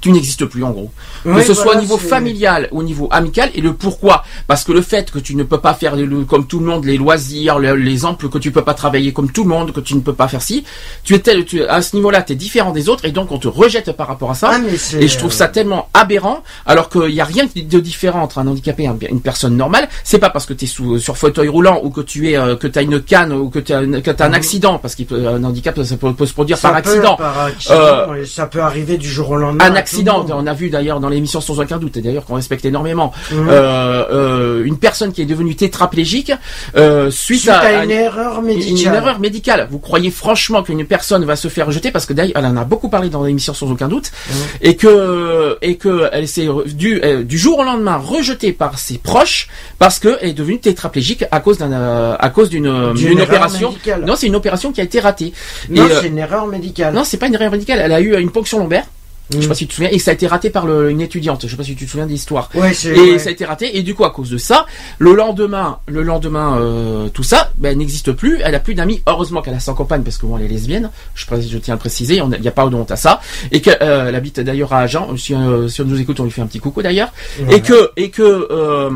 tu 0.00 0.10
n'existes 0.12 0.44
plus 0.46 0.64
en 0.64 0.70
gros. 0.70 0.90
que 1.24 1.42
ce 1.42 1.54
soit 1.54 1.76
au 1.76 1.80
niveau 1.80 1.96
familial 1.96 2.68
ou 2.72 2.80
au 2.80 2.82
niveau 2.82 3.08
amical. 3.10 3.50
Et 3.54 3.60
le 3.60 3.72
pourquoi 3.74 4.24
Parce 4.46 4.64
que 4.64 4.72
le 4.72 4.82
fait 4.82 5.10
que 5.10 5.18
tu 5.18 5.34
ne 5.36 5.42
peux 5.44 5.58
pas 5.58 5.74
faire 5.74 5.96
les- 5.96 6.06
le- 6.06 6.24
comme 6.24 6.46
tout 6.46 6.58
le 6.60 6.66
monde 6.66 6.84
les 6.84 6.96
loisirs, 6.96 7.58
le- 7.58 7.74
l'exemple 7.76 8.28
que 8.28 8.38
tu 8.38 8.50
peux 8.50 8.62
pas 8.62 8.74
travailler 8.74 9.12
comme 9.12 9.30
tout 9.30 9.42
le 9.44 9.48
monde, 9.50 9.72
que 9.72 9.80
tu 9.80 9.94
ne 9.94 10.00
peux 10.00 10.12
pas 10.14 10.28
faire 10.28 10.42
ci, 10.42 10.64
tu 11.04 11.14
es 11.14 11.18
tel, 11.20 11.44
tu, 11.44 11.62
à 11.64 11.82
ce 11.82 11.94
niveau-là, 11.96 12.22
tu 12.22 12.32
es 12.32 12.36
différent 12.36 12.72
des 12.72 12.88
autres 12.88 13.04
et 13.04 13.12
donc 13.12 13.30
on 13.32 13.38
te 13.38 13.48
rejette 13.48 13.92
par 13.92 14.08
rapport 14.08 14.30
à 14.30 14.34
ça. 14.34 14.50
Ah, 14.52 14.58
Et 15.00 15.08
je 15.08 15.18
trouve 15.18 15.32
ça 15.32 15.48
tellement 15.48 15.88
aberrant, 15.94 16.42
alors 16.66 16.88
qu'il 16.88 17.06
n'y 17.12 17.20
a 17.20 17.24
rien 17.24 17.44
de 17.54 17.80
différent 17.80 18.22
entre 18.22 18.38
un 18.38 18.46
handicapé 18.46 18.84
et 18.84 18.88
un- 18.88 18.96
une 19.10 19.20
personne 19.20 19.56
normale. 19.56 19.88
C'est 20.04 20.18
pas 20.18 20.30
parce 20.30 20.46
que 20.46 20.52
tu 20.54 20.64
es 20.64 20.68
sous, 20.68 20.98
sur 20.98 21.16
fauteuil 21.16 21.48
roulant 21.48 21.80
ou 21.82 21.90
que 21.90 22.00
tu 22.00 22.30
es 22.30 22.36
euh, 22.36 22.56
que 22.56 22.66
as 22.78 22.82
une 22.82 23.00
canne 23.00 23.32
ou 23.32 23.50
que 23.50 23.58
tu 23.58 23.72
as, 23.72 23.78
un 23.78 23.86
Mhm. 24.28 24.34
accident, 24.34 24.78
parce 24.78 24.94
qu'un 24.94 25.42
handicap 25.44 25.80
ça 25.82 25.96
peut, 25.96 26.12
peut 26.12 26.26
se 26.26 26.32
produire 26.32 26.58
Ça 26.58 26.70
par 26.70 26.82
peut- 26.82 26.88
accident. 26.90 27.16
par 27.16 27.38
accident, 27.40 27.74
Euh, 27.74 28.24
ça 28.26 28.46
peut 28.46 28.60
arriver 28.60 28.96
du 28.98 29.08
jour 29.08 29.30
au 29.30 29.36
lendemain. 29.36 29.59
Un 29.64 29.74
accident, 29.74 30.26
on 30.30 30.46
a 30.46 30.52
vu 30.54 30.70
d'ailleurs 30.70 31.00
dans 31.00 31.08
l'émission 31.08 31.40
sans 31.40 31.58
aucun 31.60 31.78
doute, 31.78 31.96
et 31.96 32.00
d'ailleurs 32.02 32.24
qu'on 32.24 32.34
respecte 32.34 32.64
énormément, 32.64 33.12
Mhm. 33.30 33.48
euh, 33.50 34.04
euh, 34.10 34.64
une 34.64 34.78
personne 34.78 35.12
qui 35.12 35.22
est 35.22 35.26
devenue 35.26 35.54
tétraplégique 35.56 36.32
euh, 36.76 37.10
suite, 37.10 37.40
Suite 37.40 37.50
à, 37.50 37.84
une 37.84 37.90
erreur 37.90 38.38
une- 38.40 38.46
médicale. 38.46 38.92
une 38.92 38.94
erreur 38.94 39.18
médicale. 39.20 39.68
Vous 39.70 39.78
croyez 39.78 40.10
franchement 40.10 40.62
qu'une 40.62 40.84
personne 40.84 41.24
va 41.24 41.36
se 41.36 41.48
faire 41.48 41.66
rejeter 41.66 41.90
parce 41.90 42.06
que 42.06 42.12
d'ailleurs 42.12 42.36
elle 42.36 42.46
en 42.46 42.56
a 42.56 42.64
beaucoup 42.64 42.88
parlé 42.88 43.08
dans 43.08 43.22
l'émission 43.24 43.54
sans 43.54 43.70
aucun 43.70 43.88
doute 43.88 44.10
Mhm. 44.28 44.34
et 44.62 44.76
que 44.76 45.58
et 45.62 45.76
que 45.76 46.08
elle 46.12 46.28
s'est 46.28 46.48
du 46.66 47.00
du 47.24 47.38
jour 47.38 47.58
au 47.58 47.64
lendemain 47.64 47.96
rejetée 47.96 48.52
par 48.52 48.78
ses 48.78 48.98
proches 48.98 49.48
parce 49.78 49.98
que 49.98 50.18
elle 50.20 50.30
est 50.30 50.32
devenue 50.34 50.60
tétraplégique 50.60 51.24
à 51.30 51.40
cause 51.40 51.58
d'un 51.58 52.16
à 52.18 52.30
cause 52.30 52.48
d'une 52.50 52.66
erreur 52.66 53.22
opération. 53.22 53.70
médicale. 53.70 54.04
Non, 54.06 54.14
c'est 54.16 54.26
une 54.26 54.36
opération 54.36 54.72
qui 54.72 54.80
a 54.80 54.84
été 54.84 55.00
ratée. 55.00 55.32
Non, 55.68 55.82
euh, 55.82 55.98
c'est 56.00 56.08
une 56.08 56.18
erreur 56.18 56.46
médicale. 56.46 56.94
non, 56.94 57.04
c'est 57.04 57.16
pas 57.18 57.26
une 57.26 57.34
erreur 57.34 57.50
médicale. 57.50 57.80
Elle 57.82 57.92
a 57.92 58.00
eu 58.00 58.16
une 58.18 58.30
ponction 58.30 58.58
lombaire. 58.58 58.84
Je 59.32 59.38
sais 59.40 59.46
Mm. 59.46 59.48
pas 59.48 59.54
si 59.54 59.64
tu 59.64 59.68
te 59.68 59.74
souviens, 59.74 59.90
et 59.92 59.98
ça 59.98 60.10
a 60.10 60.14
été 60.14 60.26
raté 60.26 60.50
par 60.50 60.66
le- 60.66 60.90
une 60.90 61.00
étudiante. 61.00 61.42
Je 61.44 61.48
sais 61.50 61.56
pas 61.56 61.62
si 61.62 61.76
tu 61.76 61.86
te 61.86 61.90
souviens 61.90 62.06
de 62.06 62.10
l'histoire. 62.10 62.48
Ouais. 62.54 62.72
Et 62.84 63.12
ouais. 63.12 63.18
ça 63.18 63.28
a 63.28 63.32
été 63.32 63.44
raté, 63.44 63.76
et 63.78 63.82
du 63.82 63.94
coup, 63.94 64.04
à 64.04 64.10
cause 64.10 64.28
de 64.30 64.38
ça, 64.38 64.66
le 64.98 65.14
lendemain, 65.14 65.78
le 65.86 66.02
lendemain, 66.02 66.58
euh, 66.58 67.08
tout 67.08 67.22
ça, 67.22 67.52
ben, 67.56 67.70
elle 67.70 67.78
n'existe 67.78 68.12
plus, 68.12 68.40
elle 68.42 68.54
a 68.54 68.60
plus 68.60 68.74
d'amis, 68.74 69.02
heureusement 69.06 69.40
qu'elle 69.42 69.54
a 69.54 69.60
sa 69.60 69.72
compagne, 69.72 70.02
parce 70.02 70.18
que 70.18 70.26
bon, 70.26 70.36
elle 70.38 70.44
est 70.44 70.48
lesbienne, 70.48 70.90
je, 71.14 71.26
je 71.48 71.58
tiens 71.58 71.74
à 71.74 71.76
le 71.76 71.80
préciser, 71.80 72.16
il 72.16 72.40
n'y 72.40 72.48
a 72.48 72.50
pas 72.50 72.66
de 72.68 72.74
honte 72.74 72.90
à 72.90 72.96
ça, 72.96 73.20
et 73.52 73.60
qu'elle 73.60 73.78
euh, 73.82 74.12
habite 74.14 74.40
d'ailleurs 74.40 74.72
à 74.72 74.80
Agen, 74.80 75.16
si, 75.16 75.34
euh, 75.34 75.68
si 75.68 75.80
on 75.80 75.84
nous 75.84 76.00
écoute, 76.00 76.18
on 76.20 76.24
lui 76.24 76.30
fait 76.32 76.42
un 76.42 76.46
petit 76.46 76.58
coucou 76.60 76.82
d'ailleurs, 76.82 77.12
Ouais. 77.46 77.56
et 77.56 77.60
que, 77.60 77.90
et 77.96 78.10
que, 78.10 78.48
euh, 78.50 78.90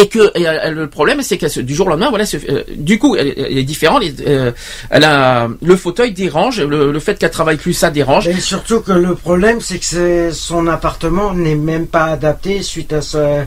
et 0.00 0.08
que 0.08 0.18
euh, 0.18 0.70
le 0.70 0.88
problème 0.88 1.22
c'est 1.22 1.38
que 1.38 1.60
du 1.60 1.74
jour 1.74 1.86
au 1.86 1.90
lendemain 1.90 2.10
voilà 2.10 2.24
euh, 2.48 2.64
du 2.76 2.98
coup 2.98 3.16
elle, 3.16 3.28
est 3.38 3.62
différente 3.64 4.02
euh, 4.26 4.50
elle 4.90 5.04
a 5.04 5.48
le 5.62 5.76
fauteuil 5.76 6.12
dérange 6.12 6.60
le, 6.60 6.90
le 6.90 7.00
fait 7.00 7.18
qu'elle 7.18 7.30
travaille 7.30 7.56
plus 7.56 7.72
ça 7.72 7.90
dérange. 7.90 8.28
Et 8.28 8.40
surtout 8.40 8.80
que 8.80 8.92
le 8.92 9.14
problème, 9.14 9.60
c'est 9.60 9.78
que 9.78 10.30
son 10.32 10.66
appartement 10.66 11.34
n'est 11.34 11.54
même 11.54 11.86
pas 11.86 12.06
adapté 12.06 12.62
suite 12.62 12.92
à 12.92 13.02
ce, 13.02 13.44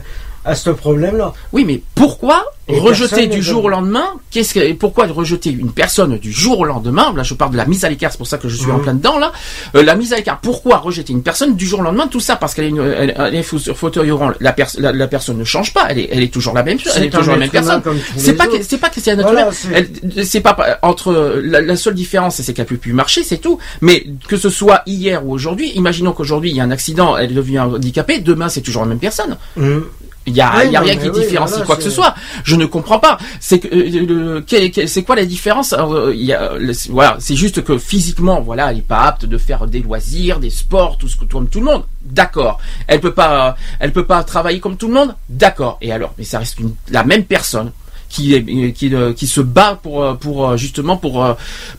à 0.48 0.54
ce 0.54 0.70
problème-là. 0.70 1.32
oui 1.52 1.64
mais 1.64 1.80
pourquoi 1.94 2.44
Et 2.68 2.78
rejeter 2.78 3.26
du 3.26 3.38
ne 3.38 3.42
jour 3.42 3.64
au 3.64 3.68
lendemain 3.68 4.06
qu'est-ce 4.30 4.54
que 4.54 4.72
pourquoi 4.74 5.06
rejeter 5.06 5.50
une 5.50 5.72
personne 5.72 6.18
du 6.18 6.32
jour 6.32 6.58
au 6.60 6.64
lendemain 6.64 7.12
là 7.16 7.22
je 7.22 7.34
parle 7.34 7.52
de 7.52 7.56
la 7.56 7.66
mise 7.66 7.84
à 7.84 7.88
l'écart 7.88 8.10
c'est 8.12 8.18
pour 8.18 8.26
ça 8.26 8.38
que 8.38 8.48
je 8.48 8.56
suis 8.56 8.70
en 8.70 8.78
Mhm. 8.78 8.82
plein 8.82 8.94
dedans 8.94 9.18
là 9.18 9.32
Euh, 9.74 9.82
la 9.82 9.94
mise 9.94 10.12
à 10.12 10.16
l'écart 10.16 10.40
pourquoi 10.40 10.78
rejeter 10.78 11.12
une 11.12 11.22
personne 11.22 11.54
du 11.56 11.66
jour 11.66 11.80
au 11.80 11.82
lendemain 11.82 12.06
tout 12.08 12.20
ça 12.20 12.36
parce 12.36 12.54
qu'elle 12.54 12.66
est, 12.66 12.68
une- 12.70 12.80
elle, 13.02 13.14
elle 13.18 13.34
est 13.34 13.42
sur 13.58 13.76
fauteuil 13.76 14.12
la, 14.40 14.52
pers- 14.52 14.76
la, 14.78 14.92
la 14.92 15.06
personne 15.08 15.38
ne 15.38 15.44
change 15.44 15.72
pas 15.74 15.86
elle 15.90 15.98
est, 15.98 16.08
elle 16.12 16.22
est 16.22 16.32
toujours 16.32 16.54
la 16.54 16.62
même 16.62 16.78
chose 16.78 16.92
elle 16.96 17.04
est 17.04 17.10
toujours 17.10 17.34
la 17.34 17.40
même 17.40 17.50
personne 17.50 17.82
C'est 18.16 18.34
pas 18.34 18.46
c'est 18.62 18.78
pas 18.78 18.90
que 18.90 19.00
c'est 19.00 19.12
un 19.12 19.16
Voilà, 19.22 19.46
naturel. 19.46 19.88
c'est- 20.24 20.40
pas 20.40 20.56
entre 20.82 21.40
la, 21.42 21.60
la 21.60 21.76
seule 21.76 21.94
différence, 21.94 22.40
c'est 22.40 22.52
qu'elle 22.54 22.66
peut 22.66 22.76
plus 22.76 22.92
marcher, 22.92 23.22
c'est 23.24 23.38
tout. 23.38 23.58
Mais 23.80 24.04
que 24.28 24.36
ce 24.36 24.50
soit 24.50 24.82
hier 24.86 25.26
ou 25.26 25.32
aujourd'hui, 25.32 25.70
imaginons 25.74 26.12
qu'aujourd'hui 26.12 26.50
il 26.50 26.56
y 26.56 26.60
a 26.60 26.64
un 26.64 26.70
accident, 26.70 27.16
elle 27.16 27.34
devient 27.34 27.58
handicapée, 27.60 28.18
demain 28.20 28.48
c'est 28.48 28.60
toujours 28.60 28.82
la 28.82 28.88
même 28.88 28.98
personne. 28.98 29.36
Mhm. 29.56 29.84
Il 30.28 30.36
y 30.36 30.40
a, 30.40 30.52
Oui, 30.58 30.62
il 30.66 30.72
y 30.72 30.76
a 30.76 30.80
non, 30.80 30.86
rien 30.86 30.96
qui 30.96 31.08
oui, 31.08 31.20
différencie 31.20 31.50
voilà, 31.58 31.66
quoi 31.66 31.76
que 31.76 31.82
ce 31.82 31.90
soit. 31.90 32.14
Je 32.44 32.54
ne 32.56 32.66
comprends 32.66 32.98
pas. 32.98 33.18
C'est 33.40 33.58
que 33.58 33.68
euh, 33.72 34.86
c'est 34.86 35.02
quoi 35.02 35.16
la 35.16 35.24
différence? 35.24 35.72
Alors, 35.72 35.92
euh, 35.94 36.14
il 36.14 36.24
y 36.24 36.32
a, 36.32 36.54
le- 36.58 36.72
Voilà, 36.90 37.16
c'est 37.18 37.36
juste 37.36 37.62
que 37.64 37.78
physiquement, 37.78 38.40
voilà, 38.40 38.70
elle 38.70 38.78
est 38.78 38.82
pas 38.82 39.00
apte 39.02 39.24
de 39.24 39.38
faire 39.38 39.66
des 39.66 39.80
loisirs, 39.80 40.38
des 40.40 40.50
sports, 40.50 40.98
tout 40.98 41.08
ce 41.08 41.16
que 41.16 41.24
comme 41.24 41.48
tout 41.48 41.60
le 41.60 41.66
monde. 41.66 41.84
D'accord. 42.02 42.58
Elle 42.86 43.00
peut 43.00 43.12
pas, 43.14 43.56
elle 43.80 43.92
peut 43.92 44.06
pas 44.06 44.22
travailler 44.24 44.60
comme 44.60 44.76
tout 44.76 44.88
le 44.88 44.94
monde? 44.94 45.14
D'accord. 45.28 45.78
Et 45.80 45.92
alors, 45.92 46.14
mais 46.18 46.24
ça 46.24 46.38
reste 46.38 46.58
une, 46.60 46.74
la 46.90 47.04
même 47.04 47.24
personne 47.24 47.72
qui 48.08 48.34
est, 48.34 48.72
qui, 48.72 48.94
euh, 48.94 49.12
qui 49.12 49.26
se 49.26 49.40
bat 49.42 49.78
pour 49.82 50.02
euh, 50.02 50.14
pour 50.14 50.48
euh, 50.48 50.56
justement 50.56 50.96
pour 50.96 51.26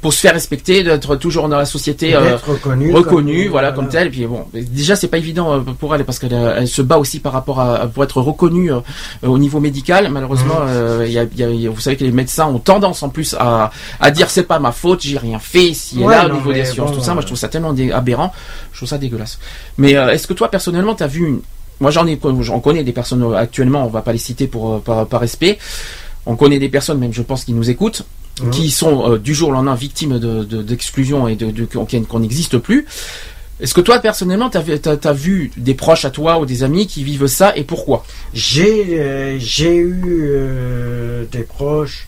pour 0.01 0.13
se 0.13 0.19
faire 0.19 0.33
respecter, 0.33 0.83
d'être 0.83 1.15
toujours 1.15 1.49
dans 1.49 1.57
la 1.57 1.65
société. 1.65 2.13
euh, 2.15 2.37
reconnu. 2.45 2.93
reconnue, 2.93 3.43
comme- 3.43 3.51
voilà, 3.51 3.71
comme 3.71 3.89
telle. 3.89 4.07
Et 4.07 4.11
puis 4.11 4.25
bon, 4.27 4.45
déjà 4.53 4.95
c'est 4.95 5.07
pas 5.07 5.17
évident 5.17 5.63
pour 5.79 5.95
elle 5.95 6.05
parce 6.05 6.19
qu'elle 6.19 6.33
elle 6.33 6.67
se 6.67 6.81
bat 6.83 6.97
aussi 6.99 7.19
par 7.19 7.33
rapport 7.33 7.59
à 7.59 7.87
pour 7.87 8.03
être 8.03 8.21
reconnue 8.21 8.71
euh, 8.71 8.79
au 9.23 9.37
niveau 9.39 9.59
médical. 9.59 10.07
Malheureusement, 10.11 10.59
euh, 10.67 11.03
il 11.07 11.13
y 11.13 11.17
a, 11.19 11.23
y 11.35 11.43
a- 11.43 11.47
a- 11.69 11.71
vous 11.71 11.79
savez 11.81 11.97
que 11.97 12.03
les 12.03 12.11
médecins 12.11 12.45
ont 12.47 12.59
tendance 12.59 13.01
en 13.01 13.09
plus 13.09 13.35
à 13.39 13.71
à 13.99 14.11
dire 14.11 14.29
c'est 14.29 14.43
pas 14.43 14.59
ma 14.59 14.71
faute, 14.71 15.01
j'ai 15.01 15.17
rien 15.17 15.39
fait, 15.39 15.73
si 15.73 15.97
Ouais, 15.97 16.13
là 16.15 16.25
au 16.25 16.29
non, 16.29 16.35
niveau 16.35 16.53
des 16.53 16.61
assurances, 16.61 16.91
bon, 16.91 16.97
tout 16.97 17.03
ça. 17.03 17.13
Moi, 17.13 17.21
je 17.21 17.27
trouve 17.27 17.39
ça 17.39 17.47
tellement 17.47 17.73
aberrant, 17.93 18.31
je 18.71 18.77
trouve 18.77 18.89
ça 18.89 18.97
dégueulasse. 18.99 19.39
Mais 19.79 19.91
est-ce 19.93 20.27
que 20.27 20.33
toi 20.33 20.49
personnellement, 20.51 20.93
t'as 20.93 21.07
vu 21.07 21.25
une 21.25 21.39
moi 21.81 21.91
j'en 21.91 22.05
ai 22.07 22.19
j'en 22.41 22.59
connais 22.59 22.83
des 22.83 22.91
personnes 22.91 23.33
actuellement, 23.35 23.85
on 23.85 23.89
va 23.89 24.01
pas 24.01 24.11
les 24.11 24.17
citer 24.17 24.47
pour 24.47 24.81
par, 24.81 25.07
par 25.07 25.21
respect. 25.21 25.57
On 26.25 26.35
connaît 26.35 26.59
des 26.59 26.69
personnes, 26.69 26.99
même 26.99 27.13
je 27.13 27.21
pense, 27.21 27.43
qui 27.45 27.53
nous 27.53 27.69
écoutent, 27.69 28.03
qui 28.51 28.69
sont 28.71 29.11
euh, 29.13 29.17
du 29.19 29.33
jour 29.33 29.49
au 29.49 29.51
lendemain 29.51 29.75
victimes 29.75 30.17
de- 30.19 30.43
de- 30.43 30.61
d'exclusion 30.61 31.27
et 31.27 31.35
de, 31.35 31.51
de, 31.51 31.65
qu'on 31.65 32.19
n'existe 32.19 32.57
plus. 32.57 32.85
Est-ce 33.59 33.73
que 33.73 33.81
toi 33.81 33.99
personnellement, 33.99 34.49
t'as 34.49 34.61
as 35.03 35.13
vu 35.13 35.51
des 35.57 35.73
proches 35.73 36.05
à 36.05 36.09
toi 36.11 36.39
ou 36.39 36.45
des 36.45 36.63
amis 36.63 36.87
qui 36.87 37.03
vivent 37.03 37.27
ça 37.27 37.53
et 37.57 37.65
pourquoi? 37.65 38.05
J'ai 38.33 38.97
euh, 39.01 39.35
j'ai 39.39 39.75
eu 39.75 40.01
euh, 40.31 41.25
des 41.29 41.43
proches 41.43 42.07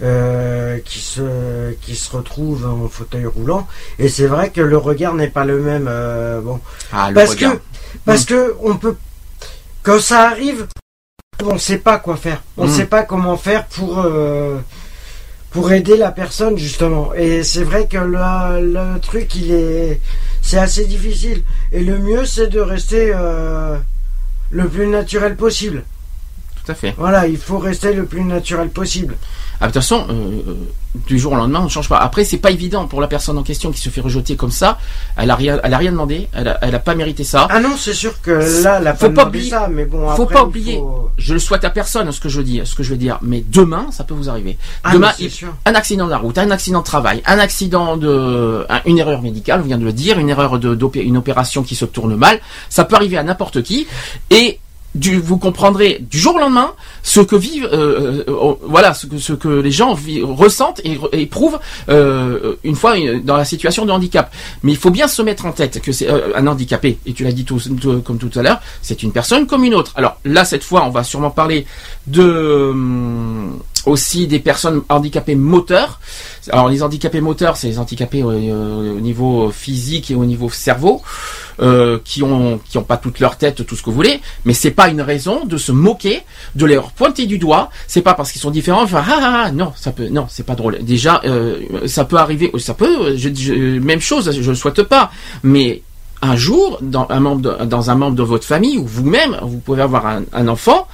euh, 0.00 0.78
qui 0.86 1.00
se 1.00 1.72
qui 1.82 1.94
se 1.96 2.10
retrouvent 2.16 2.64
en 2.66 2.88
fauteuil 2.88 3.26
roulant 3.26 3.66
et 3.98 4.08
c'est 4.08 4.26
vrai 4.28 4.48
que 4.50 4.62
le 4.62 4.78
regard 4.78 5.14
n'est 5.14 5.28
pas 5.28 5.44
le 5.44 5.60
même. 5.60 5.90
bon, 6.42 6.60
Ah, 6.92 7.10
parce 7.14 7.34
que 7.34 7.44
parce 8.06 8.24
que 8.24 8.54
on 8.62 8.76
peut 8.76 8.96
quand 9.82 10.00
ça 10.00 10.28
arrive, 10.30 10.66
on 11.44 11.54
ne 11.54 11.58
sait 11.58 11.78
pas 11.78 11.98
quoi 11.98 12.16
faire. 12.16 12.42
On 12.56 12.64
ne 12.64 12.70
Mm. 12.70 12.74
sait 12.74 12.86
pas 12.86 13.02
comment 13.04 13.36
faire 13.36 13.66
pour 13.66 14.00
euh, 14.00 14.58
pour 15.50 15.72
aider 15.72 15.96
la 15.96 16.10
personne 16.10 16.58
justement. 16.58 17.14
Et 17.14 17.42
c'est 17.42 17.62
vrai 17.62 17.86
que 17.86 17.96
le, 17.98 18.72
le 18.74 18.98
truc 19.00 19.34
il 19.34 19.52
est 19.52 20.00
c'est 20.42 20.58
assez 20.58 20.84
difficile. 20.86 21.42
Et 21.72 21.80
le 21.84 21.98
mieux 21.98 22.24
c'est 22.26 22.48
de 22.48 22.60
rester 22.60 23.12
euh, 23.14 23.76
le 24.50 24.68
plus 24.68 24.86
naturel 24.86 25.36
possible. 25.36 25.84
Tout 26.68 26.72
à 26.72 26.74
fait. 26.74 26.94
Voilà, 26.98 27.26
il 27.26 27.38
faut 27.38 27.56
rester 27.58 27.94
le 27.94 28.04
plus 28.04 28.22
naturel 28.24 28.68
possible. 28.68 29.16
Ah, 29.60 29.66
de 29.66 29.72
toute 29.72 29.82
façon, 29.82 30.06
euh, 30.10 30.12
euh, 30.50 30.54
du 31.08 31.18
jour 31.18 31.32
au 31.32 31.36
lendemain, 31.36 31.60
on 31.60 31.64
ne 31.64 31.68
change 31.68 31.88
pas. 31.88 31.96
Après, 31.96 32.24
c'est 32.24 32.36
pas 32.36 32.50
évident 32.50 32.86
pour 32.86 33.00
la 33.00 33.08
personne 33.08 33.36
en 33.38 33.42
question 33.42 33.72
qui 33.72 33.80
se 33.80 33.88
fait 33.88 34.00
rejeter 34.02 34.36
comme 34.36 34.50
ça. 34.52 34.78
Elle 35.16 35.30
a 35.30 35.34
rien, 35.34 35.58
elle 35.64 35.72
a 35.74 35.78
rien 35.78 35.90
demandé. 35.92 36.28
Elle 36.34 36.46
a, 36.48 36.58
elle 36.62 36.74
a 36.74 36.78
pas 36.78 36.94
mérité 36.94 37.24
ça. 37.24 37.48
Ah 37.50 37.58
non, 37.58 37.70
c'est 37.76 37.94
sûr 37.94 38.20
que 38.20 38.62
là, 38.62 38.78
la 38.80 38.94
Faut 38.94 39.08
pas 39.10 39.22
pas 39.24 39.28
oublier- 39.30 39.50
ça, 39.50 39.66
mais 39.68 39.84
bon, 39.86 40.06
faut 40.14 40.22
après, 40.24 40.34
pas 40.34 40.44
oublier. 40.44 40.76
faut- 40.76 41.10
Je 41.16 41.32
le 41.32 41.40
souhaite 41.40 41.64
à 41.64 41.70
personne, 41.70 42.12
ce 42.12 42.20
que 42.20 42.28
je 42.28 42.40
dis, 42.42 42.60
ce 42.64 42.74
que 42.76 42.82
je 42.84 42.90
veux 42.90 42.96
dire. 42.98 43.18
Mais 43.22 43.42
demain, 43.48 43.86
ça 43.90 44.04
peut 44.04 44.14
vous 44.14 44.28
arriver. 44.28 44.58
Ah, 44.84 44.92
demain, 44.92 45.12
il- 45.18 45.30
sûr. 45.30 45.48
un 45.64 45.74
accident 45.74 46.04
de 46.06 46.10
la 46.10 46.18
route, 46.18 46.36
un 46.38 46.50
accident 46.52 46.80
de 46.80 46.84
travail, 46.84 47.22
un 47.26 47.38
accident 47.40 47.96
de, 47.96 48.64
un- 48.68 48.82
une 48.84 48.98
erreur 48.98 49.22
médicale, 49.22 49.60
on 49.64 49.66
vient 49.66 49.78
de 49.78 49.84
le 49.84 49.92
dire, 49.94 50.18
une 50.18 50.28
erreur 50.28 50.58
de, 50.60 50.78
une 51.00 51.16
opération 51.16 51.62
qui 51.64 51.74
se 51.74 51.84
tourne 51.86 52.14
mal. 52.14 52.38
Ça 52.68 52.84
peut 52.84 52.94
arriver 52.94 53.16
à 53.18 53.22
n'importe 53.24 53.62
qui. 53.62 53.88
Et 54.30 54.60
du, 54.94 55.18
vous 55.20 55.36
comprendrez 55.38 55.98
du 56.10 56.18
jour 56.18 56.34
au 56.34 56.38
lendemain 56.38 56.72
ce 57.02 57.20
que 57.20 57.36
vivent, 57.36 57.68
euh, 57.72 58.24
euh, 58.28 58.54
voilà, 58.62 58.94
ce 58.94 59.06
que, 59.06 59.18
ce 59.18 59.32
que 59.32 59.48
les 59.48 59.70
gens 59.70 59.96
ressentent 60.22 60.80
et, 60.84 60.98
et 61.12 61.22
éprouvent 61.22 61.58
euh, 61.88 62.56
une 62.64 62.74
fois 62.74 62.96
euh, 62.98 63.20
dans 63.22 63.36
la 63.36 63.44
situation 63.44 63.84
de 63.86 63.92
handicap. 63.92 64.32
Mais 64.62 64.72
il 64.72 64.78
faut 64.78 64.90
bien 64.90 65.06
se 65.08 65.22
mettre 65.22 65.46
en 65.46 65.52
tête 65.52 65.80
que 65.80 65.92
c'est 65.92 66.08
euh, 66.10 66.34
un 66.34 66.46
handicapé, 66.46 66.98
et 67.06 67.12
tu 67.12 67.22
l'as 67.24 67.32
dit 67.32 67.44
tout, 67.44 67.60
tout- 67.80 68.00
comme 68.00 68.18
tout 68.18 68.30
à 68.38 68.42
l'heure, 68.42 68.60
c'est 68.82 69.02
une 69.02 69.12
personne 69.12 69.46
comme 69.46 69.64
une 69.64 69.74
autre. 69.74 69.92
Alors 69.96 70.18
là, 70.24 70.44
cette 70.44 70.64
fois, 70.64 70.84
on 70.84 70.90
va 70.90 71.04
sûrement 71.04 71.30
parler 71.30 71.66
de 72.06 72.70
hum, 72.70 73.58
aussi 73.88 74.26
des 74.26 74.38
personnes 74.38 74.82
handicapées 74.88 75.34
moteurs. 75.34 76.00
Alors 76.50 76.68
les 76.68 76.82
handicapés 76.82 77.20
moteurs, 77.20 77.56
c'est 77.56 77.68
les 77.68 77.78
handicapés 77.78 78.22
euh, 78.22 78.30
euh, 78.30 78.96
au 78.96 79.00
niveau 79.00 79.50
physique 79.50 80.10
et 80.10 80.14
au 80.14 80.24
niveau 80.24 80.48
cerveau, 80.50 81.02
euh, 81.60 81.98
qui 82.04 82.22
ont 82.22 82.60
qui 82.68 82.78
ont 82.78 82.84
pas 82.84 82.96
toute 82.96 83.20
leur 83.20 83.36
tête, 83.36 83.66
tout 83.66 83.76
ce 83.76 83.82
que 83.82 83.90
vous 83.90 83.96
voulez, 83.96 84.20
mais 84.44 84.54
c'est 84.54 84.70
pas 84.70 84.88
une 84.88 85.00
raison 85.00 85.44
de 85.44 85.56
se 85.56 85.72
moquer, 85.72 86.22
de 86.54 86.66
les 86.66 86.78
pointer 86.96 87.26
du 87.26 87.38
doigt. 87.38 87.70
C'est 87.86 88.02
pas 88.02 88.14
parce 88.14 88.32
qu'ils 88.32 88.40
sont 88.40 88.50
différents. 88.50 88.82
Enfin, 88.82 89.02
ah, 89.06 89.18
ah, 89.20 89.42
ah, 89.46 89.52
non, 89.52 89.72
ça 89.76 89.92
peut, 89.92 90.08
non, 90.08 90.26
c'est 90.28 90.46
pas 90.46 90.54
drôle. 90.54 90.78
Déjà, 90.82 91.22
ça 91.86 92.04
peut 92.04 92.16
arriver, 92.16 92.50
ça 92.58 92.74
peut, 92.74 93.16
même 93.80 94.00
chose, 94.00 94.30
je 94.40 94.50
le 94.50 94.56
souhaite 94.56 94.82
pas, 94.84 95.10
mais 95.42 95.82
un 96.20 96.36
jour, 96.36 96.78
dans 96.80 97.06
un 97.10 97.20
membre 97.20 97.42
de, 97.42 97.64
dans 97.64 97.90
un 97.90 97.94
membre 97.94 98.16
de 98.16 98.22
votre 98.22 98.44
famille 98.44 98.78
ou 98.78 98.86
vous-même, 98.86 99.38
vous 99.42 99.58
pouvez 99.58 99.82
avoir 99.82 100.06
un 100.06 100.48
enfant 100.48 100.88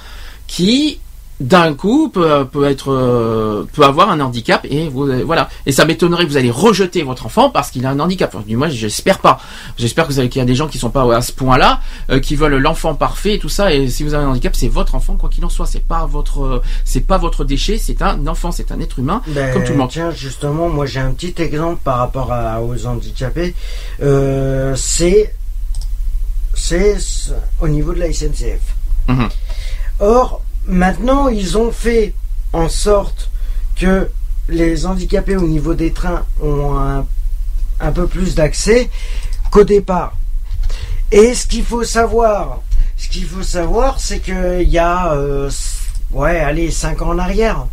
qui 0.47 0.99
d'un 1.41 1.73
coup 1.73 2.07
peut, 2.07 2.45
peut 2.49 2.63
être 2.65 2.93
euh, 2.93 3.65
peut 3.73 3.83
avoir 3.83 4.09
un 4.09 4.21
handicap 4.21 4.65
et 4.69 4.87
vous, 4.87 5.03
euh, 5.09 5.23
voilà. 5.25 5.49
Et 5.65 5.73
ça 5.73 5.83
m'étonnerait 5.85 6.23
que 6.23 6.29
vous 6.29 6.37
allez 6.37 6.49
rejeter 6.49 7.03
votre 7.03 7.25
enfant 7.25 7.49
parce 7.49 7.71
qu'il 7.71 7.85
a 7.85 7.89
un 7.89 7.99
handicap. 7.99 8.33
Enfin, 8.33 8.45
du 8.47 8.55
moins 8.55 8.69
j'espère 8.69 9.19
pas. 9.19 9.39
J'espère 9.77 10.07
que 10.07 10.13
vous 10.13 10.19
avez 10.19 10.29
qu'il 10.29 10.39
y 10.39 10.41
a 10.41 10.45
des 10.45 10.55
gens 10.55 10.67
qui 10.69 10.77
sont 10.77 10.89
pas 10.91 11.13
à 11.13 11.21
ce 11.21 11.33
point 11.33 11.57
là 11.57 11.81
qui 12.21 12.37
veulent 12.37 12.55
l'enfant 12.55 12.95
parfait 12.95 13.35
et 13.35 13.39
tout 13.39 13.49
ça. 13.49 13.73
Et 13.73 13.89
si 13.89 14.03
vous 14.03 14.13
avez 14.13 14.23
un 14.23 14.29
handicap 14.29 14.55
c'est 14.55 14.69
votre 14.69 14.95
enfant 14.95 15.17
quoi 15.17 15.27
qu'il 15.29 15.43
en 15.43 15.49
soit. 15.49 15.65
C'est 15.65 15.83
pas 15.85 16.05
votre 16.05 16.41
euh, 16.43 16.61
c'est 16.85 17.01
pas 17.05 17.17
votre 17.17 17.43
déchet. 17.43 17.77
C'est 17.77 18.01
un 18.01 18.25
enfant 18.27 18.51
c'est 18.53 18.71
un 18.71 18.79
être 18.79 18.99
humain 18.99 19.21
Ben, 19.27 19.51
comme 19.53 19.65
tout 19.65 19.73
le 19.73 19.77
monde. 19.77 19.89
Tiens, 19.91 20.11
justement, 20.11 20.69
moi 20.69 20.85
j'ai 20.85 21.01
un 21.01 21.11
petit 21.11 21.35
exemple 21.41 21.81
par 21.83 21.97
rapport 21.97 22.31
à- 22.31 22.61
aux 22.61 22.85
handicapés. 22.85 23.53
Euh, 24.01 24.73
c'est 24.77 25.33
c'est 26.53 26.95
au 27.59 27.67
niveau 27.67 27.93
de 27.93 27.99
la 27.99 28.07
SNCF. 28.13 28.61
Mhm. 29.09 29.27
Or, 29.99 30.41
maintenant, 30.67 31.27
ils 31.27 31.57
ont 31.57 31.71
fait 31.71 32.13
en 32.53 32.69
sorte 32.69 33.29
que 33.75 34.09
les 34.47 34.85
handicapés 34.85 35.35
au 35.35 35.47
niveau 35.47 35.73
des 35.73 35.91
trains 35.91 36.25
ont 36.41 36.77
un, 36.77 37.05
un 37.79 37.91
peu 37.91 38.07
plus 38.07 38.35
d'accès 38.35 38.89
qu'au 39.51 39.63
départ. 39.63 40.15
Et 41.11 41.33
ce 41.33 41.45
qu'il 41.47 41.63
faut 41.63 41.83
savoir, 41.83 42.61
ce 42.97 43.07
qu'il 43.07 43.25
faut 43.25 43.43
savoir, 43.43 43.99
c'est 43.99 44.19
qu'il 44.19 44.69
y 44.69 44.79
a, 44.79 45.13
euh, 45.13 45.49
ouais, 46.11 46.39
allez, 46.39 46.71
5 46.71 47.01
ans 47.01 47.09
en 47.09 47.19
arrière. 47.19 47.65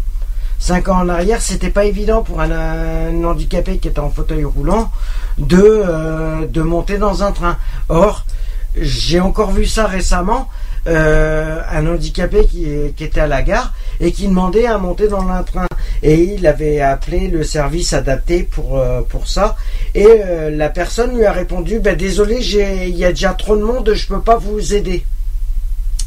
5 0.58 0.88
ans 0.88 1.00
en 1.00 1.08
arrière, 1.08 1.40
c'était 1.40 1.70
pas 1.70 1.84
évident 1.84 2.22
pour 2.22 2.40
un, 2.40 2.50
un 2.50 3.24
handicapé 3.24 3.78
qui 3.78 3.88
était 3.88 3.98
en 3.98 4.10
fauteuil 4.10 4.44
roulant 4.44 4.90
de, 5.38 5.60
euh, 5.60 6.46
de 6.46 6.62
monter 6.62 6.98
dans 6.98 7.22
un 7.22 7.32
train. 7.32 7.56
Or, 7.88 8.24
j'ai 8.76 9.20
encore 9.20 9.50
vu 9.50 9.66
ça 9.66 9.86
récemment, 9.86 10.48
euh, 10.88 11.60
un 11.70 11.86
handicapé 11.86 12.46
qui, 12.46 12.66
qui 12.96 13.04
était 13.04 13.20
à 13.20 13.26
la 13.26 13.42
gare 13.42 13.72
et 14.00 14.12
qui 14.12 14.26
demandait 14.26 14.66
à 14.66 14.78
monter 14.78 15.08
dans 15.08 15.28
un 15.28 15.42
train. 15.42 15.66
Et 16.02 16.34
il 16.34 16.46
avait 16.46 16.80
appelé 16.80 17.28
le 17.28 17.44
service 17.44 17.92
adapté 17.92 18.42
pour, 18.42 18.78
euh, 18.78 19.02
pour 19.02 19.28
ça. 19.28 19.56
Et 19.94 20.06
euh, 20.08 20.50
la 20.50 20.68
personne 20.68 21.16
lui 21.16 21.24
a 21.24 21.32
répondu, 21.32 21.78
ben, 21.78 21.96
désolé, 21.96 22.42
j'ai- 22.42 22.88
il 22.88 22.96
y 22.96 23.04
a 23.04 23.10
déjà 23.10 23.34
trop 23.34 23.56
de 23.56 23.62
monde, 23.62 23.92
je 23.94 24.06
peux 24.08 24.20
pas 24.20 24.36
vous 24.36 24.74
aider. 24.74 25.04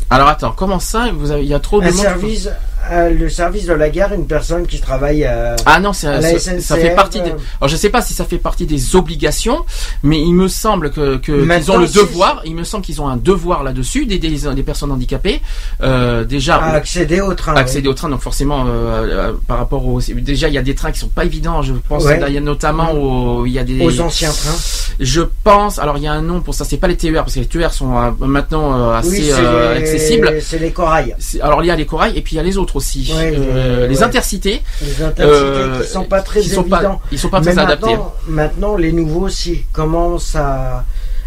alors 0.09 0.27
attends 0.27 0.51
comment 0.51 0.79
ça 0.79 1.09
vous 1.13 1.31
avez 1.31 1.43
il 1.43 1.49
y 1.49 1.53
a 1.53 1.59
trop 1.59 1.79
de 1.81 1.85
Un 1.87 1.91
monde? 1.91 1.97
service, 2.01 2.49
à 2.89 3.09
le 3.09 3.29
service 3.29 3.65
de 3.65 3.73
la 3.73 3.89
gare 3.89 4.13
une 4.13 4.27
personne 4.27 4.65
qui 4.67 4.79
travaille 4.79 5.23
à. 5.25 5.55
Ah 5.65 5.79
non, 5.79 5.93
ça, 5.93 6.11
À 6.15 6.21
la 6.21 6.39
ça- 6.39 6.39
ça 6.39 6.75
SNCF, 6.75 6.81
fait 6.81 6.95
partie 6.95 7.21
des. 7.21 7.29
euh. 7.31 7.35
Alors 7.59 7.69
je 7.69 7.75
sais 7.75 7.89
pas 7.89 8.01
si 8.01 8.13
ça 8.13 8.25
fait 8.25 8.37
partie 8.37 8.65
des 8.65 8.95
obligations, 8.95 9.65
mais 10.03 10.19
il 10.21 10.33
me 10.33 10.47
semble 10.47 10.91
que 10.91 11.17
qu'ils 11.17 11.71
ont 11.71 11.77
le 11.77 11.87
devoir. 11.87 12.41
Il 12.45 12.55
me 12.55 12.63
semble 12.63 12.83
qu'ils 12.85 13.01
ont 13.01 13.07
un 13.07 13.17
devoir 13.17 13.63
là-dessus 13.63 14.05
d'aider 14.05 14.29
les, 14.29 14.53
les 14.53 14.63
personnes 14.63 14.91
handicapées. 14.91 15.41
Euh, 15.81 16.23
déjà. 16.23 16.55
à 16.57 16.73
accéder 16.73 17.21
au 17.21 17.33
train. 17.33 17.55
accéder 17.55 17.87
au 17.89 17.93
train 17.93 18.09
donc 18.09 18.21
forcément 18.21 18.65
euh, 18.67 18.69
euh, 18.69 19.33
par 19.47 19.57
rapport 19.57 19.85
au 19.85 19.99
déjà 20.01 20.47
il 20.47 20.53
y 20.53 20.57
a 20.57 20.61
des 20.61 20.75
trains 20.75 20.91
qui 20.91 20.99
sont 20.99 21.07
pas 21.07 21.25
évidents 21.25 21.61
je 21.61 21.73
pense 21.73 22.03
Ouais. 22.05 22.19
il 22.27 22.33
y 22.33 22.37
a 22.37 22.41
notamment 22.41 22.91
au- 22.93 23.45
il 23.45 23.51
y 23.53 23.59
a 23.59 23.63
des. 23.63 23.81
Aux 23.83 23.99
anciens 24.01 24.31
trains. 24.31 24.55
je 24.99 25.21
pense 25.43 25.79
alors 25.79 25.97
il 25.97 26.03
y 26.03 26.07
a 26.07 26.13
un 26.13 26.21
nom 26.21 26.41
pour 26.41 26.53
ça 26.53 26.65
c'est 26.65 26.77
pas 26.77 26.87
les 26.87 26.97
TER 26.97 27.13
parce 27.23 27.33
que 27.35 27.39
les 27.39 27.45
TER 27.47 27.73
sont 27.73 27.97
euh, 27.97 28.11
maintenant 28.19 28.77
euh, 28.77 28.93
assez 28.95 29.09
oui, 29.09 29.29
euh, 29.31 29.77
accessibles 29.77 30.37
C'est 30.41 30.59
les 30.59 30.71
corails. 30.71 31.15
Alors 31.41 31.63
il 31.63 31.67
y 31.67 31.71
a 31.71 31.75
les 31.75 31.85
corails 31.85 32.15
et 32.17 32.21
puis 32.21 32.33
il 32.33 32.37
y 32.37 32.39
a 32.39 32.43
les 32.43 32.57
autres 32.57 32.74
aussi 32.75 33.11
Ouais, 33.15 33.33
Euh, 33.37 33.87
les- 33.87 34.03
intercités. 34.03 34.61
Les 34.81 35.03
intercités 35.03 35.21
euh, 35.39 35.81
qui 35.81 35.87
sont 35.89 36.03
pas 36.03 36.21
très 36.21 36.41
sont 36.41 36.61
évidents. 36.61 36.77
pas 36.81 37.01
ils 37.11 37.19
sont 37.19 37.29
pas 37.29 37.39
Mais 37.41 37.51
très 37.53 37.61
adaptés. 37.61 37.87
maintenant, 37.91 38.13
maintenant, 38.27 38.75
les 38.75 38.91
nouveaux 38.91 39.25
aussi 39.25 39.65
commencent 39.73 40.35
à, 40.35 40.83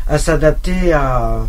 à 0.08 0.18
s'adapter 0.18 0.92
à, 0.92 1.40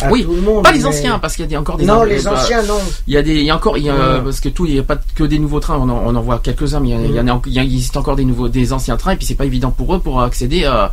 à 0.00 0.10
Oui, 0.10 0.24
tout 0.24 0.34
le 0.34 0.42
monde. 0.42 0.62
pas 0.62 0.72
les 0.72 0.80
mais- 0.80 0.84
anciens 0.86 1.18
parce 1.18 1.34
qu'il 1.36 1.44
y 1.44 1.46
a 1.46 1.48
des- 1.48 1.56
encore 1.56 1.76
des 1.78 1.86
Non, 1.86 2.02
les 2.02 2.20
bah, 2.22 2.32
anciens, 2.34 2.62
non. 2.64 2.78
Il 3.06 3.14
y 3.14 3.16
a 3.16 3.22
des, 3.22 3.34
il 3.36 3.44
y 3.44 3.50
a 3.50 3.56
encore, 3.56 3.78
il 3.78 3.84
y 3.84 3.88
a, 3.90 3.94
Ouais. 3.94 4.20
parce 4.24 4.40
que 4.40 4.48
tout, 4.50 4.66
il 4.66 4.74
n'y 4.74 4.78
a 4.78 4.82
pas 4.82 4.96
que 5.14 5.24
des 5.24 5.38
nouveaux 5.38 5.60
trains. 5.60 5.76
On 5.78 5.88
en, 5.88 6.02
on 6.06 6.14
en 6.14 6.20
voit 6.20 6.38
quelques-uns, 6.38 6.80
mais 6.80 6.90
il 6.90 6.92
y, 6.92 6.94
a- 6.94 7.06
il 7.06 7.14
y 7.14 7.20
en 7.20 7.28
a, 7.28 7.40
il 7.46 7.58
existe 7.58 7.96
encore 7.96 8.14
des 8.16 8.24
nouveaux, 8.24 8.48
des 8.48 8.72
anciens 8.72 8.96
trains, 8.96 9.12
et 9.12 9.16
puis 9.16 9.26
c'est 9.26 9.34
pas 9.34 9.46
évident 9.46 9.70
pour 9.70 9.94
eux 9.94 9.98
pour 9.98 10.20
accéder 10.22 10.62
euh, 10.64 10.86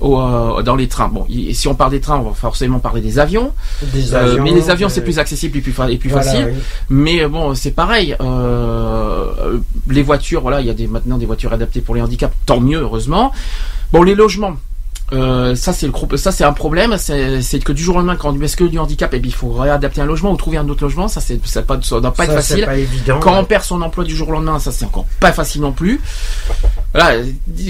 au, 0.00 0.18
euh, 0.20 0.62
dans 0.62 0.74
les 0.76 0.88
trains. 0.88 1.08
Bon, 1.08 1.24
si 1.52 1.68
on 1.68 1.74
parle 1.74 1.92
des 1.92 2.00
trains, 2.00 2.18
on 2.18 2.30
va 2.30 2.34
forcément 2.34 2.78
parler 2.80 3.00
des 3.00 3.18
avions. 3.18 3.52
Des 3.94 4.12
Euh, 4.14 4.32
avions, 4.32 4.42
mais 4.44 4.50
les 4.52 4.70
avions, 4.70 4.88
c'est 4.88 5.02
plus 5.02 5.18
accessible 5.18 5.58
et 5.58 5.60
plus, 5.60 5.72
fa- 5.72 5.90
et 5.90 5.96
plus 5.96 6.10
voilà, 6.10 6.24
facile. 6.24 6.46
oui. 6.52 6.58
Mais 6.90 7.26
bon, 7.28 7.54
c'est 7.54 7.70
pareil. 7.70 8.16
Les 9.88 10.02
voitures, 10.02 10.40
voilà, 10.42 10.60
il 10.60 10.66
y 10.66 10.70
a 10.70 10.74
des, 10.74 10.86
maintenant 10.86 11.16
des 11.18 11.26
voitures 11.26 11.52
adaptées 11.52 11.80
pour 11.80 11.94
les 11.94 12.02
handicaps. 12.02 12.34
Tant 12.46 12.60
mieux, 12.60 12.80
heureusement. 12.80 13.32
Bon, 13.92 14.02
les 14.02 14.14
logements. 14.14 14.56
Euh, 15.12 15.54
ça 15.54 15.72
c'est 15.72 15.86
le 15.86 15.92
groupe, 15.92 16.16
ça 16.16 16.32
c'est 16.32 16.44
un 16.44 16.52
problème, 16.52 16.96
c'est 16.98 17.64
que 17.64 17.72
du 17.72 17.82
jour 17.82 17.94
au 17.96 17.98
lendemain 17.98 18.16
quand 18.16 18.28
on 18.30 18.40
est 18.40 18.56
que 18.56 18.64
du 18.64 18.78
handicap, 18.78 19.12
et 19.14 19.20
puis 19.20 19.30
il 19.30 19.34
faut 19.34 19.48
réadapter 19.50 20.00
un 20.02 20.06
logement 20.06 20.32
ou 20.32 20.36
trouver 20.36 20.58
un 20.58 20.68
autre 20.68 20.82
logement, 20.82 21.08
ça 21.08 21.20
c'est 21.22 21.40
ça, 21.46 21.62
pas, 21.62 21.78
ça 21.82 22.00
doit 22.00 22.12
pas 22.12 22.26
Ça, 22.26 22.32
être 22.32 22.36
facile. 22.42 22.64
pas 22.66 22.76
évident. 22.76 23.18
Quand 23.20 23.38
on 23.38 23.44
perd 23.44 23.62
son 23.64 23.80
emploi 23.80 24.04
du 24.04 24.14
jour 24.14 24.28
au 24.28 24.32
lendemain, 24.32 24.58
ça 24.58 24.70
c'est 24.70 24.84
encore 24.84 25.06
pas 25.20 25.32
facile 25.32 25.62
non 25.62 25.72
plus. 25.72 25.98
Voilà, 26.94 27.20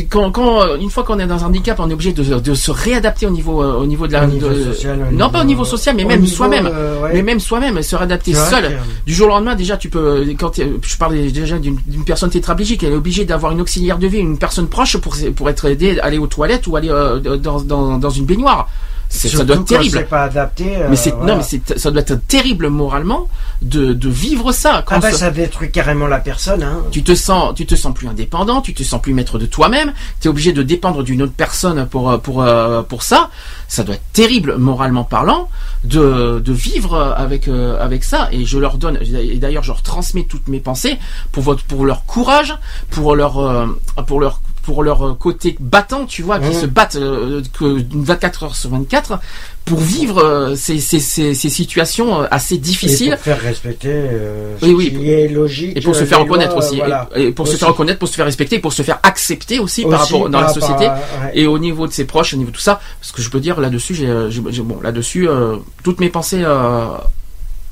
quand, 0.09 0.31
quand 0.31 0.77
une 0.81 0.91
fois 0.91 1.03
qu'on 1.05 1.19
est 1.19 1.27
dans 1.27 1.43
un 1.45 1.47
handicap, 1.49 1.79
on 1.81 1.91
est 1.91 1.93
obligé 1.93 2.13
de, 2.13 2.23
de 2.39 2.55
se 2.55 2.71
réadapter 2.71 3.27
au 3.27 3.31
niveau 3.31 3.63
euh, 3.63 3.75
au 3.75 3.87
niveau 3.87 4.07
de 4.07 4.13
la 4.13 4.25
Au 4.25 4.27
niveau 4.27 4.49
de- 4.49 4.73
social, 4.73 5.07
au 5.11 5.15
non 5.15 5.29
pas 5.31 5.43
au 5.43 5.45
niveau 5.45 5.65
social, 5.65 5.95
mais 5.97 6.05
même 6.05 6.27
soi-même, 6.27 6.69
euh, 6.73 7.03
ouais. 7.03 7.11
mais 7.15 7.23
même 7.23 7.41
soi-même, 7.41 7.83
se 7.83 7.95
réadapter 7.97 8.35
seul. 8.35 8.79
Du 9.07 9.15
jour 9.15 9.27
au 9.29 9.31
lendemain, 9.31 9.55
déjà, 9.55 9.77
tu 9.77 9.91
peux, 9.91 10.25
quand 10.39 10.53
je 10.57 10.97
parlais 10.97 11.31
déjà 11.31 11.59
d'une 11.59 11.79
d'une 11.87 12.05
personne 12.05 12.31
tétraplégique, 12.31 12.83
elle 12.83 12.93
est 12.93 12.97
obligée 12.97 13.25
d'avoir 13.25 13.53
une 13.53 13.61
auxiliaire 13.61 13.99
de 13.99 14.07
vie, 14.07 14.19
une 14.19 14.39
personne 14.39 14.69
proche 14.69 14.97
pour, 14.99 15.17
pour 15.37 15.49
être 15.51 15.67
aidée, 15.67 15.99
aller 16.01 16.19
aux 16.19 16.27
toilettes 16.27 16.67
ou 16.67 16.77
aller 16.77 16.89
euh, 16.91 17.21
dans, 17.37 17.61
dans, 17.61 17.99
dans 17.99 18.11
une 18.11 18.25
baignoire. 18.25 18.69
Ça 19.11 19.43
doit 19.43 19.57
être 19.57 19.65
terrible. 19.65 20.05
Pas 20.05 20.25
adapté. 20.25 20.77
euh, 20.77 20.87
Mais 20.91 20.97
c'est 20.97 21.13
voilà. 21.15 21.37
non, 21.37 21.41
mais 21.41 21.79
ça 21.79 21.91
doit 21.91 22.03
être 22.03 22.27
terrible 22.27 22.69
moralement 22.69 23.27
de, 23.63 23.95
de 23.95 24.09
vivre 24.11 24.53
ça. 24.53 24.83
Quand 24.85 24.97
Ah 24.97 24.99
bah 24.99 25.11
ça- 25.13 25.17
ça 25.17 25.31
détruit 25.31 25.71
carrément 25.71 26.07
la 26.07 26.19
personne. 26.19 26.63
Hein. 26.63 26.83
tu 26.91 27.03
te 27.03 27.15
sens, 27.15 27.55
tu 27.55 27.65
te 27.65 27.75
sens 27.75 27.95
plus 27.95 28.07
indépendant, 28.07 28.61
tu 28.61 28.75
te 28.75 28.83
sens 28.83 29.01
plus 29.01 29.15
maître 29.15 29.39
de 29.39 29.47
toi-même. 29.47 29.95
Tu 30.21 30.29
es 30.29 30.31
obligé 30.31 30.53
de 30.53 30.63
dépendre 30.63 31.03
d'une 31.03 31.23
autre 31.23 31.33
personne 31.35 31.87
pour 31.87 32.11
euh, 32.11 32.19
pour 32.19 32.43
euh, 32.43 32.83
pour 32.83 33.03
ça. 33.03 33.31
Ça 33.67 33.83
doit 33.83 33.95
être 33.95 34.13
terrible 34.13 34.57
moralement 34.59 35.05
parlant 35.05 35.49
de 35.85 36.39
de 36.45 36.53
vivre 36.53 36.95
avec 37.17 37.49
euh, 37.49 37.83
avec 37.83 38.05
ça. 38.05 38.29
Et 38.31 38.45
je 38.45 38.59
leur 38.59 38.77
donne, 38.77 38.99
et 39.03 39.37
d'ailleurs 39.39 39.63
je 39.63 39.69
leur 39.73 39.81
transmets 39.81 40.27
toutes 40.29 40.49
mes 40.49 40.61
pensées 40.61 40.99
pour 41.33 41.43
votre 41.45 41.65
pour 41.65 41.87
leur 41.87 42.05
courage, 42.05 42.55
pour 42.91 43.17
leur 43.17 43.39
euh, 43.39 43.67
pour 44.07 44.21
leur 44.21 44.41
pour 44.69 44.83
leur 44.83 45.17
côté 45.17 45.57
battant, 45.61 46.05
tu 46.05 46.21
vois, 46.21 46.39
qui 46.39 46.49
Mhm. 46.55 46.61
se 46.61 46.67
battent 46.67 46.97
euh, 46.97 47.41
que 47.59 47.83
24 47.91 48.43
heures 48.43 48.55
sur 48.55 48.69
24 48.69 49.19
pour 49.65 49.79
vivre 49.81 50.19
euh, 50.23 50.55
ces, 50.57 50.79
ces, 50.79 51.01
ces, 51.01 51.33
ces 51.33 51.49
situations 51.49 52.21
euh, 52.21 52.27
assez 52.31 52.57
Et 52.57 52.59
difficiles. 52.59 53.13
pour 53.13 53.21
faire 53.21 53.41
respecter 53.41 53.89
euh, 53.91 54.55
Oui, 54.61 54.69
ce 54.69 54.75
oui. 54.75 54.91
qui 54.93 55.11
est 55.11 55.29
logique. 55.29 55.75
Et 55.75 55.81
pour 55.81 55.97
se 55.97 56.03
euh, 56.03 56.07
faire 56.07 56.21
reconnaître 56.21 56.55
lois, 56.55 56.63
aussi, 56.63 56.75
euh, 56.83 56.85
voilà. 56.85 57.09
et, 57.17 57.23
et 57.29 57.33
pour 57.33 57.49
se 57.49 57.57
faire 57.57 57.69
reconnaître, 57.69 57.99
pour 57.99 58.09
se 58.09 58.15
faire 58.15 58.27
respecter, 58.27 58.59
pour 58.59 58.75
se 58.75 58.83
faire 58.83 58.99
accepter 59.05 59.59
aussi, 59.59 59.85
par 59.87 60.01
rapport 60.01 60.29
dans 60.29 60.39
par 60.39 60.49
la 60.49 60.53
société 60.53 60.85
à- 60.85 60.97
ouais. 61.25 61.31
et 61.33 61.47
au 61.47 61.59
niveau 61.59 61.87
de 61.87 61.93
ses 61.95 62.05
proches, 62.05 62.35
au 62.35 62.37
niveau 62.37 62.51
de 62.51 62.57
tout 62.57 62.61
ça. 62.61 62.79
Parce 63.01 63.11
que 63.11 63.23
je 63.23 63.31
peux 63.31 63.41
dire 63.41 63.59
là-dessus, 63.59 63.95
j'ai, 63.95 64.07
euh, 64.07 64.29
bon 64.65 64.81
là-dessus, 64.83 65.31
euh, 65.31 65.57
toutes 65.83 66.01
mes 66.01 66.11
pensées 66.11 66.43
euh, 66.45 66.89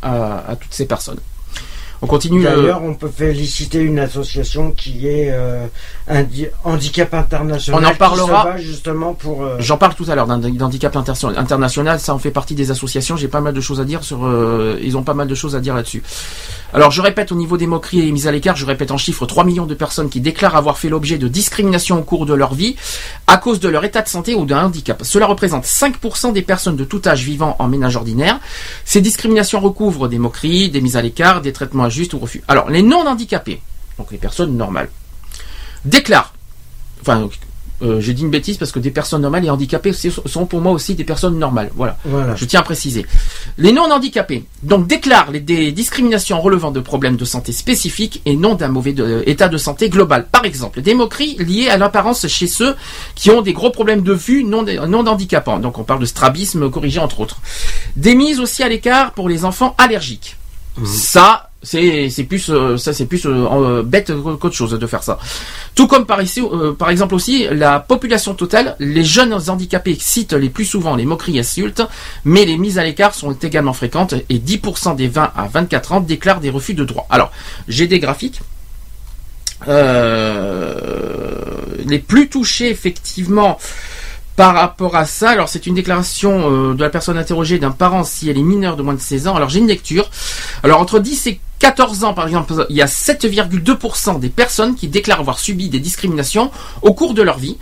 à, 0.01 0.51
à 0.53 0.57
toutes 0.57 0.73
ces 0.73 0.87
personnes. 0.87 1.19
On 2.03 2.07
continue. 2.07 2.47
euh, 2.47 2.57
D'ailleurs, 2.57 2.83
on 2.83 2.95
peut 2.95 3.09
féliciter 3.15 3.81
une 3.81 3.99
association 3.99 4.71
qui 4.71 5.07
est 5.09 5.31
euh, 5.33 5.67
Handi- 6.09 6.49
Handicap 6.65 7.15
International. 7.15 7.81
On 7.83 7.87
en 7.87 7.95
parlera. 7.95 8.57
justement 8.59 9.15
pour. 9.15 9.43
euh, 9.45 9.57
J'en 9.61 9.79
parle 9.79 9.95
tout 9.95 10.05
à 10.09 10.15
l'heure 10.15 10.27
d'un 10.27 10.39
d'handicap 10.39 10.95
inter- 10.97 11.13
international, 11.37 11.99
ça 12.01 12.15
en 12.15 12.19
fait 12.19 12.31
partie 12.31 12.55
des 12.55 12.71
associations. 12.71 13.17
J'ai 13.17 13.29
pas 13.29 13.41
mal 13.41 13.55
de 13.55 13.61
choses 13.61 13.81
à 13.81 13.85
dire 13.85 14.05
sur. 14.05 14.25
euh, 14.27 14.79
ils 14.83 14.97
ont 14.97 15.03
pas 15.03 15.15
mal 15.15 15.27
de 15.29 15.35
choses 15.35 15.57
à 15.57 15.61
dire 15.61 15.75
là-dessus. 15.75 16.03
Alors 16.75 16.91
je 16.91 17.01
répète 17.01 17.33
au 17.33 17.35
niveau 17.37 17.57
des 17.57 17.67
moqueries 17.67 18.09
et 18.09 18.13
mises 18.13 18.27
à 18.27 18.33
l'écart, 18.33 18.57
je 18.57 18.67
répète 18.67 18.91
en 18.91 18.99
chiffres 18.99 19.27
3 19.27 19.45
millions 19.45 19.67
de 19.67 19.75
personnes 19.75 20.11
qui 20.11 20.21
déclarent 20.21 20.57
avoir 20.57 20.79
fait 20.79 20.89
l'objet 20.89 21.19
de 21.19 21.29
discrimination 21.29 21.99
au 21.99 22.03
cours 22.03 22.27
de 22.27 22.35
leur 22.35 22.55
vie 22.55 22.77
à 23.27 23.39
cause 23.39 23.61
de 23.61 23.69
leur 23.69 23.85
état 23.85 24.03
de 24.03 24.09
santé 24.09 24.35
ou 24.35 24.45
d'un 24.45 24.65
handicap. 24.65 25.03
Cela 25.05 25.27
représente 25.27 25.65
5% 25.65 26.33
des 26.33 26.43
personnes 26.43 26.77
de 26.77 26.85
tout 26.85 27.03
âge 27.07 27.23
vivant 27.23 27.57
en 27.59 27.69
ménage 27.69 27.97
ordinaire. 27.97 28.41
Ces 28.85 29.01
discriminations 29.01 29.61
recouvrent 29.61 30.09
des 30.09 30.19
moqueries, 30.19 30.71
des 30.71 30.81
mises 30.81 30.97
à 30.97 31.03
l'écart, 31.03 31.41
des 31.41 31.53
traitements 31.53 31.85
injustes 31.85 32.15
ou 32.15 32.19
refus. 32.19 32.43
Alors 32.49 32.69
les 32.69 32.83
non 32.83 33.07
handicapés, 33.07 33.63
donc 33.99 34.11
les 34.11 34.19
personnes 34.19 34.57
normales, 34.57 34.91
déclarent 35.85 36.33
euh, 37.83 38.01
j'ai 38.01 38.15
dit 38.15 38.23
une 38.23 38.31
bêtise 38.31 38.57
parce 38.57 38.73
que 38.73 38.79
des 38.79 38.91
personnes 38.91 39.23
normales 39.23 39.45
et 39.45 39.51
handicapées 39.51 39.93
sont 39.93 40.47
pour 40.47 40.61
moi 40.61 40.73
aussi 40.73 40.95
des 40.95 41.05
personnes 41.05 41.39
normales. 41.39 41.71
Voilà. 41.75 41.97
Voilà. 42.05 42.35
Je 42.35 42.45
tiens 42.45 42.61
à 42.61 42.63
préciser. 42.63 43.05
Les 43.59 43.73
non 43.73 43.91
handicapés 43.91 44.45
donc 44.63 44.87
déclarent 44.87 45.31
les, 45.31 45.41
des 45.41 45.73
discriminations 45.73 46.41
relevant 46.41 46.71
de 46.71 46.81
problèmes 46.81 47.17
de 47.17 47.25
santé 47.25 47.53
spécifiques 47.53 48.23
et 48.25 48.37
non 48.37 48.55
d'un 48.55 48.69
mauvais 48.69 48.93
de- 48.93 49.23
état 49.27 49.49
de 49.49 49.59
santé 49.59 49.89
global. 49.91 50.27
Par 50.31 50.45
exemple, 50.45 50.81
des 50.83 50.95
moqueries 50.95 51.37
liées 51.39 51.69
à 51.69 51.77
l'apparence 51.77 52.27
chez 52.27 52.47
ceux 52.47 52.75
qui 53.15 53.31
ont 53.31 53.43
des 53.43 53.53
gros 53.53 53.71
problèmes 53.71 54.03
de 54.03 54.13
vue 54.13 54.45
non, 54.45 54.65
non 54.89 55.07
handicapants. 55.07 55.59
Donc 55.59 55.79
on 55.79 55.85
parle 55.85 56.01
de 56.01 56.07
strabisme 56.07 56.71
corrigé 56.71 56.99
entre 57.01 57.21
autres. 57.21 57.39
Des 57.97 58.15
mises 58.15 58.41
aussi 58.41 58.63
à 58.63 58.69
l'écart 58.69 59.13
pour 59.13 59.29
les 59.29 59.45
enfants 59.45 59.75
allergiques. 59.79 60.37
Ça, 60.85 61.46
c'est 61.63 62.11
c'est 62.11 62.25
plus 62.25 62.51
euh, 62.51 62.77
ça 62.77 62.93
c'est 62.93 63.07
plus 63.07 63.27
euh, 63.27 63.31
euh, 63.31 63.83
bête 63.83 64.13
qu'autre 64.41 64.55
chose 64.55 64.73
de 64.73 64.87
faire 64.87 65.03
ça. 65.03 65.19
Tout 65.75 65.87
comme 65.87 66.07
par 66.07 66.23
ici, 66.23 66.41
euh, 66.41 66.73
par 66.73 66.91
exemple 66.91 67.15
aussi 67.15 67.47
la 67.51 67.81
population 67.81 68.35
totale, 68.35 68.77
les 68.79 69.05
jeunes 69.05 69.33
handicapés 69.33 69.97
citent 69.99 70.33
les 70.35 70.51
plus 70.51 70.65
souvent 70.65 70.97
les 70.97 71.05
moqueries 71.05 71.37
et 71.37 71.41
insultes, 71.41 71.83
mais 72.25 72.45
les 72.45 72.57
mises 72.57 72.79
à 72.79 72.85
l'écart 72.85 73.15
sont 73.15 73.33
également 73.33 73.73
fréquentes 73.73 74.15
et 74.29 74.39
10% 74.39 74.97
des 74.97 75.09
20 75.09 75.33
à 75.35 75.49
24 75.49 75.93
ans 75.93 76.01
déclarent 76.01 76.41
des 76.41 76.51
refus 76.51 76.75
de 76.75 76.85
droit. 76.85 77.07
Alors, 77.11 77.33
j'ai 77.69 77.87
des 77.87 77.99
graphiques. 77.99 78.41
Euh, 79.69 80.75
les 81.87 81.99
plus 81.99 82.29
touchés 82.29 82.69
effectivement 82.69 83.59
par 84.37 84.55
rapport 84.55 84.97
à 84.97 85.07
ça, 85.07 85.31
alors 85.31 85.49
c'est 85.49 85.67
une 85.67 85.75
déclaration 85.75 86.51
euh, 86.71 86.75
de 86.75 86.81
la 86.83 86.91
personne 86.91 87.17
interrogée 87.17 87.59
d'un 87.59 87.71
parent 87.71 88.05
si 88.05 88.29
elle 88.29 88.39
est 88.39 88.43
mineure 88.43 88.77
de 88.77 88.83
moins 88.83 88.95
de 88.95 89.01
16 89.01 89.29
ans. 89.29 89.35
Alors 89.35 89.49
j'ai 89.49 89.59
une 89.61 89.67
lecture. 89.67 90.11
Alors 90.63 90.81
entre 90.81 90.99
10 90.99 91.27
et 91.27 91.41
14 91.59 92.05
ans 92.05 92.13
par 92.13 92.27
exemple, 92.27 92.53
il 92.69 92.77
y 92.77 92.83
a 92.83 92.87
7,2% 92.87 94.21
des 94.21 94.29
personnes 94.29 94.75
qui 94.75 94.89
déclarent 94.89 95.21
avoir 95.21 95.39
subi 95.39 95.71
des 95.71 95.81
discriminations 95.81 96.51
au 96.83 96.93
cours 96.93 97.15
de 97.15 97.23
leur 97.23 97.39
vie 97.39 97.57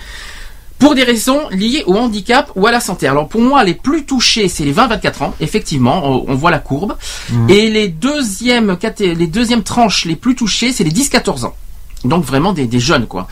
pour 0.81 0.97
des 0.97 1.05
raisons 1.05 1.49
liées 1.51 1.85
au 1.87 1.95
handicap 1.95 2.51
ou 2.57 2.67
à 2.67 2.73
la 2.73 2.81
santé. 2.81 3.07
Alors 3.07 3.29
pour 3.29 3.41
moi, 3.41 3.63
les 3.63 3.75
plus 3.75 4.05
touchés, 4.05 4.49
c'est 4.49 4.65
les 4.65 4.75
20-24 4.75 5.23
ans, 5.23 5.35
effectivement, 5.41 6.25
on, 6.29 6.35
voit 6.35 6.51
la 6.51 6.59
courbe. 6.59 6.97
Et 7.49 7.71
les 7.71 7.89
deuxièmes, 7.89 8.73
caté- 8.75 9.15
les 9.15 9.29
deuxièmes 9.29 9.63
tranches 9.63 10.05
les 10.05 10.17
plus 10.17 10.35
touchées, 10.35 10.73
c'est 10.73 10.85
les 10.85 10.91
10-14 10.91 11.45
ans. 11.47 11.55
Donc 12.05 12.25
vraiment 12.25 12.53
des, 12.53 12.67
des 12.67 12.81
jeunes 12.81 13.07
quoi. 13.07 13.27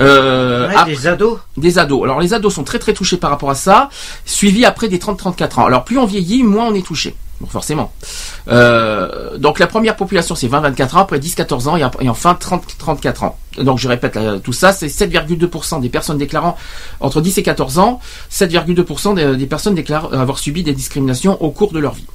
Euh, 0.00 0.68
ouais, 0.68 0.74
après- 0.74 0.92
des 0.94 1.06
ados. 1.06 1.38
des 1.56 1.78
ados. 1.78 2.02
Alors 2.04 2.20
les 2.20 2.32
ados 2.34 2.54
sont 2.54 2.64
très 2.64 2.78
très 2.78 2.92
touchés 2.94 3.16
par 3.18 3.30
rapport 3.30 3.50
à 3.50 3.54
ça, 3.54 3.90
suivi 4.24 4.64
après 4.64 4.88
des 4.88 4.98
30-34 4.98 5.60
ans. 5.60 5.66
Alors 5.66 5.84
plus 5.84 5.98
on 5.98 6.06
vieillit, 6.06 6.42
moins 6.42 6.66
on 6.66 6.74
est 6.74 6.84
touché. 6.86 7.14
Donc 7.40 7.50
forcément. 7.50 7.92
Euh, 8.48 9.36
donc 9.36 9.58
la 9.58 9.66
première 9.66 9.96
population 9.96 10.34
c'est 10.34 10.48
20-24 10.48 10.96
ans, 10.96 11.00
après 11.00 11.18
10-14 11.18 11.68
ans 11.68 11.76
et, 11.76 11.84
enfin 12.08 12.38
30-34 12.40 13.24
ans. 13.24 13.36
Donc 13.58 13.78
je 13.78 13.88
répète 13.88 14.14
là, 14.16 14.38
tout 14.42 14.52
ça, 14.54 14.72
c'est 14.72 14.86
7,2% 14.86 15.80
des 15.80 15.88
personnes 15.88 16.18
déclarant 16.18 16.56
entre 17.00 17.20
10 17.20 17.36
et 17.38 17.42
14 17.42 17.78
ans, 17.78 18.00
7,2% 18.32 19.14
des, 19.14 19.36
des 19.36 19.46
personnes 19.46 19.74
déclarent 19.74 20.12
avoir 20.14 20.38
subi 20.38 20.62
des 20.62 20.72
discriminations 20.72 21.42
au 21.42 21.50
cours 21.50 21.72
de 21.72 21.78
leur 21.78 21.92
vie. 21.92 22.06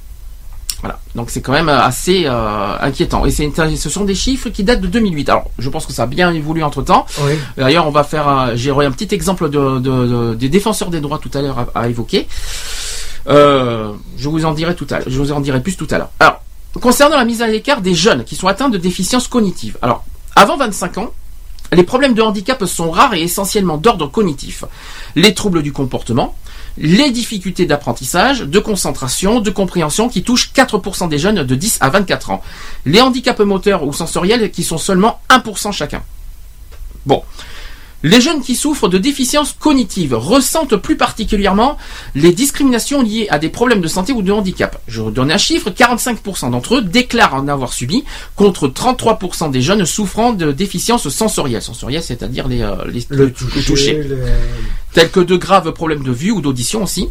Voilà, 0.82 0.98
donc 1.14 1.30
c'est 1.30 1.40
quand 1.40 1.52
même 1.52 1.68
euh, 1.68 1.80
assez 1.80 2.24
euh, 2.26 2.76
inquiétant. 2.80 3.24
Et 3.24 3.30
c'est 3.30 3.50
ce 3.76 3.88
sont 3.88 4.04
des 4.04 4.16
chiffres 4.16 4.48
qui 4.50 4.64
datent 4.64 4.80
de 4.80 4.88
2008. 4.88 5.28
Alors, 5.28 5.44
je 5.58 5.68
pense 5.70 5.86
que 5.86 5.92
ça 5.92 6.02
a 6.02 6.06
bien 6.06 6.32
évolué 6.34 6.62
entre 6.64 6.82
temps. 6.82 7.06
Oui. 7.22 7.32
D'ailleurs, 7.56 7.86
on 7.86 7.90
va 7.92 8.02
faire, 8.02 8.26
un- 8.28 8.56
j'aurai 8.56 8.86
un 8.86 8.90
petit 8.90 9.14
exemple 9.14 9.48
de, 9.48 9.78
de- 9.78 10.06
de- 10.06 10.34
des 10.34 10.48
défenseurs 10.48 10.90
des 10.90 11.00
droits 11.00 11.18
tout 11.18 11.30
à 11.34 11.40
l'heure 11.40 11.58
à, 11.74 11.80
à 11.82 11.88
évoquer. 11.88 12.26
Euh, 13.28 13.92
je 14.16 14.28
vous 14.28 14.44
en 14.44 14.52
dirai 14.52 14.74
tout 14.74 14.86
à 14.90 14.98
l'heure. 14.98 15.08
Je 15.08 15.18
vous 15.18 15.32
en 15.32 15.40
dirai 15.40 15.62
plus 15.62 15.76
tout 15.76 15.86
à 15.90 15.98
l'heure. 15.98 16.10
Alors, 16.18 16.42
concernant 16.80 17.16
la 17.16 17.24
mise 17.24 17.42
à 17.42 17.46
l'écart 17.46 17.80
des 17.80 17.94
jeunes 17.94 18.24
qui 18.24 18.34
sont 18.36 18.48
atteints 18.48 18.68
de 18.68 18.78
déficience 18.78 19.28
cognitive. 19.28 19.78
Alors, 19.82 20.04
avant 20.34 20.56
25 20.56 20.98
ans, 20.98 21.12
les 21.72 21.84
problèmes 21.84 22.14
de 22.14 22.22
handicap 22.22 22.64
sont 22.64 22.90
rares 22.90 23.14
et 23.14 23.22
essentiellement 23.22 23.76
d'ordre 23.76 24.06
cognitif. 24.08 24.64
Les 25.14 25.32
troubles 25.34 25.62
du 25.62 25.72
comportement, 25.72 26.34
les 26.78 27.10
difficultés 27.10 27.66
d'apprentissage, 27.66 28.40
de 28.40 28.58
concentration, 28.58 29.40
de 29.40 29.50
compréhension 29.50 30.08
qui 30.08 30.22
touchent 30.22 30.52
4% 30.54 31.08
des 31.08 31.18
jeunes 31.18 31.42
de 31.42 31.54
10 31.54 31.78
à 31.80 31.90
24 31.90 32.30
ans. 32.30 32.42
Les 32.86 33.00
handicaps 33.00 33.40
moteurs 33.40 33.84
ou 33.84 33.92
sensoriels 33.92 34.50
qui 34.50 34.64
sont 34.64 34.78
seulement 34.78 35.20
1% 35.30 35.72
chacun. 35.72 36.02
Bon. 37.06 37.22
Les 38.04 38.20
jeunes 38.20 38.40
qui 38.42 38.56
souffrent 38.56 38.88
de 38.88 38.98
déficience 38.98 39.54
cognitive 39.58 40.14
ressentent 40.14 40.74
plus 40.76 40.96
particulièrement 40.96 41.76
les 42.16 42.32
discriminations 42.32 43.00
liées 43.00 43.28
à 43.30 43.38
des 43.38 43.48
problèmes 43.48 43.80
de 43.80 43.86
santé 43.86 44.12
ou 44.12 44.22
de 44.22 44.32
handicap. 44.32 44.80
Je 44.88 45.00
vous 45.00 45.12
donne 45.12 45.30
un 45.30 45.38
chiffre, 45.38 45.70
45% 45.70 46.50
d'entre 46.50 46.76
eux 46.76 46.82
déclarent 46.82 47.34
en 47.34 47.46
avoir 47.46 47.72
subi, 47.72 48.02
contre 48.34 48.66
33% 48.66 49.52
des 49.52 49.62
jeunes 49.62 49.84
souffrant 49.86 50.32
de 50.32 50.50
déficience 50.50 51.08
sensorielle. 51.10 51.62
Sensorielle, 51.62 52.02
c'est-à-dire 52.02 52.48
les, 52.48 52.62
euh, 52.62 52.74
les, 52.88 53.06
Le 53.08 53.26
le 53.26 53.32
toucher, 53.32 53.62
toucher 53.64 53.92
le- 54.02 54.18
tels 54.92 55.10
que 55.10 55.20
de 55.20 55.36
graves 55.36 55.70
problèmes 55.72 56.02
de 56.02 56.12
vue 56.12 56.32
ou 56.32 56.40
d'audition 56.40 56.82
aussi. 56.82 57.08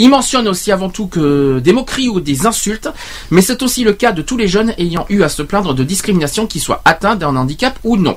Il 0.00 0.08
mentionne 0.08 0.48
aussi 0.48 0.72
avant 0.72 0.88
tout 0.88 1.06
que 1.06 1.60
des 1.60 1.72
moqueries 1.72 2.08
ou 2.08 2.20
des 2.20 2.46
insultes, 2.46 2.88
mais 3.30 3.42
c'est 3.42 3.62
aussi 3.62 3.84
le 3.84 3.92
cas 3.92 4.10
de 4.12 4.22
tous 4.22 4.36
les 4.36 4.48
jeunes 4.48 4.74
ayant 4.78 5.06
eu 5.08 5.22
à 5.22 5.28
se 5.28 5.42
plaindre 5.42 5.72
de 5.74 5.84
discrimination 5.84 6.46
qui 6.48 6.58
soient 6.58 6.82
atteints 6.84 7.14
d'un 7.14 7.36
handicap 7.36 7.78
ou 7.84 7.96
non. 7.96 8.16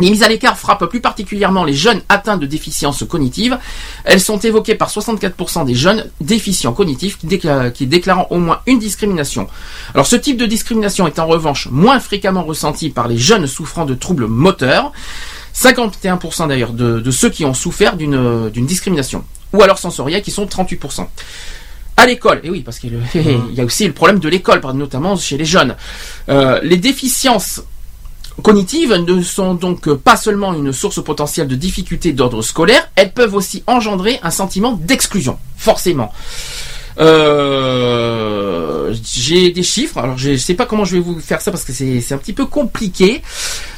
Les 0.00 0.10
mises 0.10 0.22
à 0.22 0.28
l'écart 0.28 0.58
frappent 0.58 0.86
plus 0.86 1.00
particulièrement 1.00 1.64
les 1.64 1.72
jeunes 1.74 2.00
atteints 2.08 2.36
de 2.36 2.46
déficience 2.46 3.04
cognitive. 3.08 3.58
Elles 4.04 4.20
sont 4.20 4.38
évoquées 4.38 4.74
par 4.74 4.90
64% 4.90 5.64
des 5.64 5.74
jeunes 5.74 6.08
déficients 6.20 6.72
cognitifs 6.72 7.18
qui, 7.18 7.26
décla- 7.26 7.72
qui 7.72 7.86
déclarant 7.86 8.26
au 8.30 8.38
moins 8.38 8.60
une 8.66 8.78
discrimination. 8.78 9.48
Alors 9.94 10.06
ce 10.06 10.16
type 10.16 10.36
de 10.36 10.46
discrimination 10.46 11.06
est 11.06 11.18
en 11.18 11.26
revanche 11.26 11.68
moins 11.70 12.00
fréquemment 12.00 12.44
ressenti 12.44 12.90
par 12.90 13.08
les 13.08 13.18
jeunes 13.18 13.46
souffrant 13.46 13.84
de 13.84 13.94
troubles 13.94 14.26
moteurs. 14.26 14.92
51% 15.54 16.46
d'ailleurs 16.48 16.72
de, 16.72 17.10
ceux 17.10 17.30
qui 17.30 17.44
ont 17.44 17.54
souffert 17.54 17.96
d'une 17.96 18.50
d'une 18.50 18.66
discrimination. 18.66 19.24
Ou 19.52 19.62
alors 19.62 19.78
sensorielle 19.78 20.22
qui 20.22 20.30
sont 20.30 20.44
38%. 20.44 21.06
À 21.96 22.06
l'école, 22.06 22.40
et 22.44 22.50
oui, 22.50 22.60
parce 22.60 22.78
qu'il 22.78 22.92
y 23.54 23.60
a 23.60 23.64
aussi 23.64 23.84
le 23.86 23.92
problème 23.92 24.20
de 24.20 24.28
l'école, 24.28 24.60
notamment 24.74 25.16
chez 25.16 25.36
les 25.36 25.44
jeunes. 25.44 25.74
Euh, 26.28 26.60
les 26.62 26.76
déficiences 26.76 27.62
cognitives 28.42 28.92
ne 28.94 29.22
sont 29.22 29.54
donc 29.54 29.92
pas 29.94 30.16
seulement 30.16 30.54
une 30.54 30.72
source 30.72 31.02
potentielle 31.02 31.48
de 31.48 31.56
difficultés 31.56 32.12
d'ordre 32.12 32.42
scolaire, 32.42 32.88
elles 32.96 33.12
peuvent 33.12 33.34
aussi 33.34 33.62
engendrer 33.66 34.18
un 34.22 34.30
sentiment 34.30 34.72
d'exclusion, 34.72 35.38
forcément. 35.56 36.12
Euh, 37.00 38.94
j'ai 39.14 39.50
des 39.50 39.62
chiffres, 39.62 39.98
alors 39.98 40.18
je 40.18 40.36
sais 40.36 40.54
pas 40.54 40.66
comment 40.66 40.84
je 40.84 40.94
vais 40.94 41.00
vous 41.00 41.20
faire 41.20 41.40
ça 41.40 41.50
parce 41.50 41.64
que 41.64 41.72
c'est 41.72 42.12
un 42.12 42.18
petit 42.18 42.32
peu 42.32 42.46
compliqué. 42.46 43.22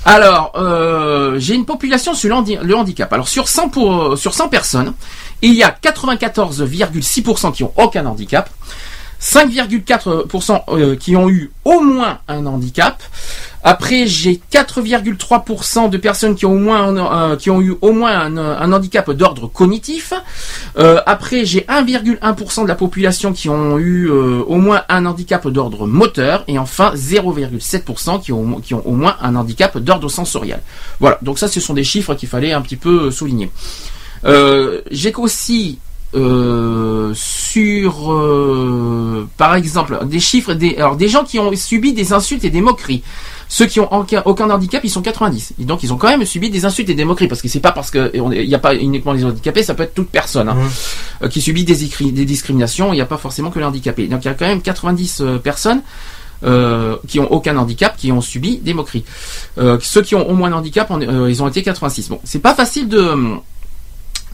Alors, 0.04 0.52
euh, 0.56 1.38
j'ai 1.38 1.54
une 1.54 1.66
population 1.66 2.14
sur 2.14 2.28
le 2.30 2.34
handi- 2.34 2.58
le 2.62 2.74
handicap. 2.74 3.12
Alors 3.12 3.28
sur 3.28 3.48
100, 3.48 3.68
pour, 3.68 4.16
sur 4.16 4.34
100 4.34 4.48
personnes, 4.48 4.94
il 5.42 5.54
y 5.54 5.62
a 5.62 5.70
94,6% 5.70 7.52
qui 7.52 7.64
ont 7.64 7.72
aucun 7.76 8.06
handicap. 8.06 8.48
5,4% 9.20 10.62
euh, 10.68 10.96
qui 10.96 11.16
ont 11.16 11.28
eu 11.28 11.50
au 11.64 11.80
moins 11.80 12.18
un 12.28 12.46
handicap. 12.46 13.02
Après, 13.62 14.06
j'ai 14.06 14.40
4,3% 14.50 15.90
de 15.90 15.98
personnes 15.98 16.34
qui 16.34 16.46
ont 16.46 16.52
au 16.52 16.58
moins 16.58 16.96
euh, 16.96 17.36
qui 17.36 17.50
ont 17.50 17.60
eu 17.60 17.74
au 17.82 17.92
moins 17.92 18.18
un, 18.18 18.38
un 18.38 18.72
handicap 18.72 19.10
d'ordre 19.10 19.48
cognitif. 19.48 20.14
Euh, 20.78 21.00
après, 21.04 21.44
j'ai 21.44 21.60
1,1% 21.60 22.62
de 22.62 22.68
la 22.68 22.74
population 22.74 23.32
qui 23.34 23.50
ont 23.50 23.78
eu 23.78 24.08
euh, 24.08 24.42
au 24.46 24.56
moins 24.56 24.84
un 24.88 25.04
handicap 25.04 25.46
d'ordre 25.48 25.86
moteur. 25.86 26.44
Et 26.48 26.58
enfin, 26.58 26.92
0,7% 26.94 28.22
qui 28.22 28.32
ont, 28.32 28.60
qui 28.60 28.72
ont 28.72 28.86
au 28.86 28.92
moins 28.92 29.16
un 29.20 29.36
handicap 29.36 29.76
d'ordre 29.76 30.08
sensoriel. 30.08 30.62
Voilà, 30.98 31.18
donc 31.20 31.38
ça, 31.38 31.46
ce 31.46 31.60
sont 31.60 31.74
des 31.74 31.84
chiffres 31.84 32.14
qu'il 32.14 32.28
fallait 32.28 32.52
un 32.52 32.62
petit 32.62 32.76
peu 32.76 33.10
souligner. 33.10 33.50
Euh, 34.24 34.80
j'ai 34.90 35.12
aussi 35.16 35.78
euh, 36.14 37.12
sur, 37.14 38.12
euh, 38.12 39.28
par 39.36 39.54
exemple, 39.54 39.98
des 40.06 40.20
chiffres, 40.20 40.54
des, 40.54 40.76
alors 40.76 40.96
des 40.96 41.08
gens 41.08 41.24
qui 41.24 41.38
ont 41.38 41.54
subi 41.54 41.92
des 41.92 42.12
insultes 42.12 42.44
et 42.44 42.50
des 42.50 42.60
moqueries. 42.60 43.02
Ceux 43.48 43.66
qui 43.66 43.80
ont 43.80 43.92
aucun, 43.92 44.22
aucun 44.26 44.48
handicap, 44.48 44.80
ils 44.84 44.90
sont 44.90 45.02
90. 45.02 45.54
Et 45.60 45.64
donc, 45.64 45.82
ils 45.82 45.92
ont 45.92 45.96
quand 45.96 46.08
même 46.08 46.24
subi 46.24 46.50
des 46.50 46.64
insultes 46.64 46.88
et 46.88 46.94
des 46.94 47.04
moqueries, 47.04 47.26
parce 47.26 47.42
que 47.42 47.48
c'est 47.48 47.60
pas 47.60 47.72
parce 47.72 47.90
que 47.90 48.12
il 48.14 48.48
n'y 48.48 48.54
a 48.54 48.60
pas 48.60 48.76
uniquement 48.76 49.12
les 49.12 49.24
handicapés, 49.24 49.64
ça 49.64 49.74
peut 49.74 49.82
être 49.82 49.94
toute 49.94 50.08
personne 50.08 50.48
hein, 50.48 50.56
euh, 51.22 51.28
qui 51.28 51.40
subit 51.40 51.64
des, 51.64 51.74
discriminations. 52.24 52.92
Il 52.92 52.96
n'y 52.96 53.02
a 53.02 53.06
pas 53.06 53.16
forcément 53.16 53.50
que 53.50 53.58
les 53.58 53.64
handicapés. 53.64 54.06
Donc, 54.06 54.24
il 54.24 54.28
y 54.28 54.30
a 54.30 54.34
quand 54.34 54.46
même 54.46 54.62
90 54.62 55.20
euh, 55.20 55.38
personnes. 55.38 55.82
euh, 56.42 56.96
qui 57.06 57.20
ont 57.20 57.30
aucun 57.30 57.56
handicap, 57.56 57.96
qui 57.96 58.12
ont 58.12 58.20
subi 58.20 58.58
des 58.58 58.74
moqueries. 58.74 59.04
Euh, 59.58 59.78
ceux 59.82 60.02
qui 60.02 60.14
ont 60.14 60.28
au 60.28 60.34
moins 60.34 60.50
un 60.50 60.54
handicap, 60.54 60.90
on 60.90 61.00
euh, 61.02 61.30
ils 61.30 61.42
ont 61.42 61.48
été 61.48 61.62
86. 61.62 62.08
Bon, 62.08 62.20
c'est 62.24 62.38
pas 62.38 62.54
facile 62.54 62.88
de 62.88 63.14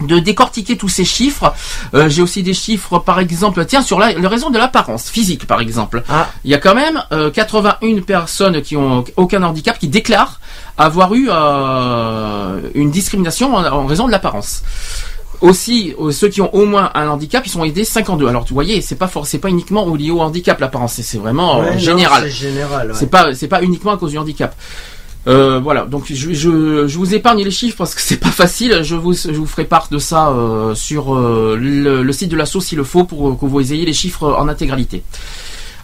de 0.01 0.19
décortiquer 0.19 0.77
tous 0.77 0.89
ces 0.89 1.05
chiffres. 1.05 1.55
Euh, 1.95 2.09
J'ai 2.09 2.23
aussi 2.23 2.43
des 2.43 2.53
chiffres, 2.55 2.99
par 2.99 3.19
exemple, 3.21 3.65
tiens, 3.65 3.83
sur 3.83 3.99
la, 3.99 4.13
la 4.13 4.29
raison 4.29 4.51
de 4.51 4.59
l'apparence 4.59 5.09
physique, 5.09 5.47
par 5.47 5.61
exemple. 5.61 6.03
Ah. 6.09 6.29
Il 6.45 6.51
y 6.51 6.55
a 6.55 6.59
quand 6.59 6.75
même 6.75 7.03
euh, 7.13 7.31
81 7.31 8.03
personnes 8.03 8.61
qui 8.63 8.77
ont 8.77 9.05
aucun 9.17 9.43
handicap 9.43 9.79
qui 9.79 9.89
déclarent 9.89 10.41
avoir 10.79 11.15
eu 11.15 11.29
euh, 11.31 12.61
une 12.75 12.91
discrimination 12.91 13.55
en, 13.55 13.65
en 13.65 13.87
raison 13.87 14.07
de 14.07 14.13
l'apparence. 14.13 14.63
Aussi, 15.43 15.95
euh, 16.01 16.13
ceux 16.13 16.29
qui 16.29 16.41
ont 16.41 16.55
au 16.55 16.65
moins 16.65 16.91
un 16.95 17.09
handicap, 17.09 17.47
ils 17.47 17.51
sont 17.51 17.63
aidés 17.65 17.85
52. 17.85 18.27
Alors, 18.27 18.45
tu 18.47 18.55
voyez, 18.55 18.81
c'est 18.81 18.95
pas 18.97 19.11
c'est 19.25 19.39
pas 19.39 19.51
uniquement 19.51 19.95
lié 19.95 20.11
au 20.11 20.21
handicap 20.23 20.59
l'apparence, 20.61 20.95
c'est- 20.95 21.19
vraiment 21.19 21.61
Ouais, 21.61 21.75
euh, 21.75 21.79
général. 21.79 22.23
C'est 22.25 22.31
général. 22.31 22.89
ouais. 22.89 22.97
C'est 22.99 23.11
pas 23.11 23.35
c'est 23.35 23.49
pas 23.49 23.63
uniquement 23.63 23.93
à 23.93 23.99
cause 23.99 24.13
du 24.13 24.19
handicap. 24.19 24.55
Euh, 25.27 25.59
voilà, 25.59 25.87
donc 25.87 26.05
je, 26.13 26.97
vous 26.97 27.15
épargne 27.15 27.43
les 27.43 27.51
chiffres 27.51 27.77
parce 27.77 27.95
que 27.95 28.01
c'est 28.01 28.19
pas 28.19 28.31
facile. 28.31 28.83
Je 28.83 28.95
vous, 28.95 29.15
ferai 29.47 29.65
part 29.65 29.89
de 29.91 29.99
ça 29.99 30.29
euh, 30.31 30.75
sur 30.75 31.17
euh, 31.17 31.57
le, 31.59 32.13
site 32.13 32.31
de 32.31 32.37
l'assaut 32.37 32.61
s'il 32.61 32.79
le 32.79 32.85
faut 32.85 33.05
pour 33.05 33.39
que 33.39 33.45
vous 33.45 33.73
ayez 33.73 33.85
les 33.85 33.93
chiffres 33.93 34.37
en 34.39 34.49
intégralité. 34.49 35.03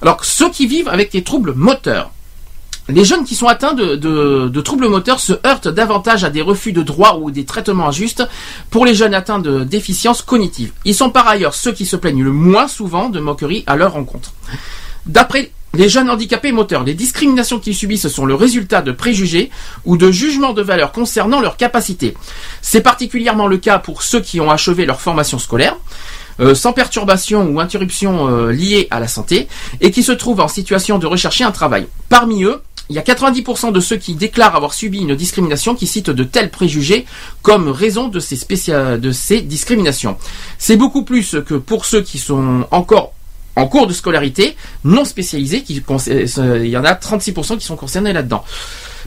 Alors 0.00 0.24
ceux 0.24 0.50
qui 0.50 0.66
vivent 0.66 0.88
avec 0.88 1.12
des 1.12 1.22
troubles 1.22 1.54
moteurs. 1.54 2.10
Les 2.88 3.04
jeunes 3.04 3.24
qui 3.24 3.36
sont 3.36 3.46
atteints 3.46 3.74
de 3.74 4.60
troubles 4.60 4.88
moteurs 4.88 5.20
se 5.20 5.34
heurtent 5.46 5.68
davantage 5.68 6.24
à 6.24 6.30
des 6.30 6.42
refus 6.42 6.72
de 6.72 6.82
droits 6.82 7.18
ou 7.18 7.30
des 7.30 7.44
traitements 7.44 7.86
injustes 7.86 8.26
pour 8.70 8.84
les 8.84 8.94
jeunes 8.94 9.14
atteints 9.14 9.38
de 9.38 9.62
déficience 9.62 10.20
cognitive. 10.20 10.72
Ils 10.84 10.94
sont 10.94 11.10
par 11.10 11.28
ailleurs 11.28 11.54
ceux 11.54 11.70
qui 11.70 11.86
se 11.86 11.94
plaignent 11.94 12.24
le 12.24 12.32
moins 12.32 12.66
souvent 12.66 13.08
de 13.08 13.20
moqueries 13.20 13.62
à 13.68 13.76
leur 13.76 13.92
rencontre. 13.92 14.32
D'après 15.06 15.52
les 15.74 15.88
jeunes 15.88 16.10
handicapés 16.10 16.52
moteurs, 16.52 16.84
les 16.84 16.94
discriminations 16.94 17.58
qu'ils 17.58 17.74
subissent 17.74 18.08
sont 18.08 18.26
le 18.26 18.34
résultat 18.34 18.82
de 18.82 18.92
préjugés 18.92 19.50
ou 19.84 19.96
de 19.96 20.10
jugements 20.10 20.52
de 20.52 20.62
valeur 20.62 20.92
concernant 20.92 21.40
leurs 21.40 21.56
capacités. 21.56 22.14
C'est 22.60 22.82
particulièrement 22.82 23.46
le 23.46 23.56
cas 23.56 23.78
pour 23.78 24.02
ceux 24.02 24.20
qui 24.20 24.40
ont 24.40 24.50
achevé 24.50 24.84
leur 24.84 25.00
formation 25.00 25.38
scolaire, 25.38 25.76
euh, 26.40 26.54
sans 26.54 26.72
perturbation 26.74 27.48
ou 27.48 27.58
interruption 27.60 28.28
euh, 28.28 28.52
liée 28.52 28.86
à 28.90 29.00
la 29.00 29.08
santé, 29.08 29.48
et 29.80 29.90
qui 29.90 30.02
se 30.02 30.12
trouvent 30.12 30.40
en 30.40 30.48
situation 30.48 30.98
de 30.98 31.06
rechercher 31.06 31.44
un 31.44 31.52
travail. 31.52 31.86
Parmi 32.10 32.44
eux, 32.44 32.60
il 32.90 32.96
y 32.96 32.98
a 32.98 33.02
90% 33.02 33.72
de 33.72 33.80
ceux 33.80 33.96
qui 33.96 34.14
déclarent 34.14 34.54
avoir 34.56 34.74
subi 34.74 34.98
une 35.00 35.14
discrimination 35.14 35.74
qui 35.74 35.86
citent 35.86 36.10
de 36.10 36.24
tels 36.24 36.50
préjugés 36.50 37.06
comme 37.40 37.68
raison 37.68 38.08
de 38.08 38.20
ces, 38.20 38.36
spécia- 38.36 38.98
de 38.98 39.12
ces 39.12 39.40
discriminations. 39.40 40.18
C'est 40.58 40.76
beaucoup 40.76 41.04
plus 41.04 41.36
que 41.46 41.54
pour 41.54 41.86
ceux 41.86 42.02
qui 42.02 42.18
sont 42.18 42.66
encore 42.70 43.14
en 43.56 43.66
cours 43.66 43.86
de 43.86 43.92
scolarité 43.92 44.56
non 44.84 45.04
spécialisés, 45.04 45.64
euh, 45.68 46.60
il 46.64 46.70
y 46.70 46.76
en 46.76 46.84
a 46.84 46.94
36% 46.94 47.58
qui 47.58 47.66
sont 47.66 47.76
concernés 47.76 48.12
là-dedans. 48.12 48.44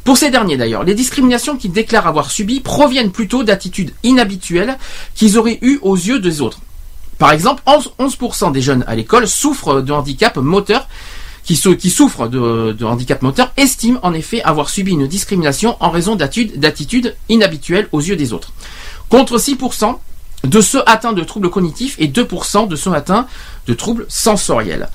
Pour 0.04 0.18
ces 0.18 0.30
derniers 0.30 0.56
d'ailleurs, 0.58 0.84
les 0.84 0.94
discriminations 0.94 1.58
qu'ils 1.58 1.72
déclarent 1.72 2.06
avoir 2.08 2.30
subies 2.30 2.60
proviennent 2.60 3.12
plutôt 3.12 3.44
d'attitudes 3.44 3.92
inhabituelles 4.04 4.78
qu'ils 5.16 5.38
auraient 5.40 5.58
eues 5.64 5.80
aux 5.82 5.96
yeux 5.96 6.20
des 6.20 6.42
autres. 6.42 6.60
Par 7.18 7.32
exemple, 7.32 7.64
11%, 7.66 7.88
11% 8.00 8.52
des 8.52 8.62
jeunes 8.62 8.84
à 8.88 8.96
l'école 8.96 9.28
souffrent 9.28 9.82
de 9.82 9.92
handicap 9.92 10.38
moteur, 10.38 10.88
qui, 11.44 11.56
sou- 11.56 11.76
qui 11.76 11.90
souffrent 11.90 12.28
de, 12.28 12.84
handicap 12.84 13.22
moteur, 13.22 13.52
estiment 13.58 14.00
en 14.04 14.14
effet 14.14 14.44
avoir 14.44 14.70
subi 14.70 14.92
une 14.92 15.08
discrimination 15.08 15.78
en 15.80 15.90
raison 15.90 16.16
d'attitudes 16.16 17.16
inhabituelles 17.30 17.88
aux 17.92 18.02
yeux 18.02 18.16
des 18.16 18.34
autres. 18.34 18.52
Contre 19.10 19.38
6% 19.40 19.98
de 20.46 20.62
ceux 20.62 20.82
atteints 20.88 21.14
de 21.14 21.24
troubles 21.24 21.50
cognitifs 21.50 21.96
et 22.00 22.08
2% 22.08 22.68
de 22.68 22.76
ceux 22.76 22.94
atteints 22.94 23.28
de 23.68 23.74
troubles 23.74 24.06
sensoriels. 24.10 24.90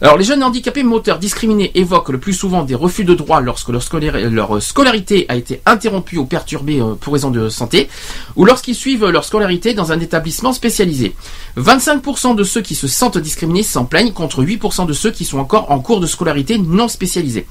Alors, 0.00 0.18
les 0.18 0.24
jeunes 0.24 0.42
handicapés 0.42 0.82
moteurs 0.82 1.18
discriminés 1.18 1.70
évoquent 1.74 2.10
le 2.10 2.18
plus 2.18 2.34
souvent 2.34 2.64
des 2.64 2.74
refus 2.74 3.04
de 3.04 3.14
droit 3.14 3.40
lorsque 3.40 3.68
leur, 3.70 3.80
scolar- 3.80 4.18
leur 4.28 4.60
scolarité 4.60 5.24
a 5.28 5.36
été 5.36 5.62
interrompue 5.64 6.18
ou 6.18 6.26
perturbée 6.26 6.80
euh, 6.80 6.94
pour 6.94 7.12
raison 7.14 7.30
de 7.30 7.48
santé, 7.48 7.88
ou 8.36 8.44
lorsqu'ils 8.44 8.74
suivent 8.74 9.06
leur 9.06 9.24
scolarité 9.24 9.72
dans 9.72 9.92
un 9.92 10.00
établissement 10.00 10.52
spécialisé. 10.52 11.14
25% 11.56 12.34
de 12.34 12.44
ceux 12.44 12.60
qui 12.60 12.74
se 12.74 12.88
sentent 12.88 13.18
discriminés 13.18 13.62
s'en 13.62 13.84
plaignent 13.84 14.12
contre 14.12 14.42
8% 14.42 14.86
de 14.86 14.92
ceux 14.92 15.10
qui 15.12 15.24
sont 15.24 15.38
encore 15.38 15.70
en 15.70 15.78
cours 15.78 16.00
de 16.00 16.06
scolarité 16.06 16.58
non 16.58 16.88
spécialisée. 16.88 17.46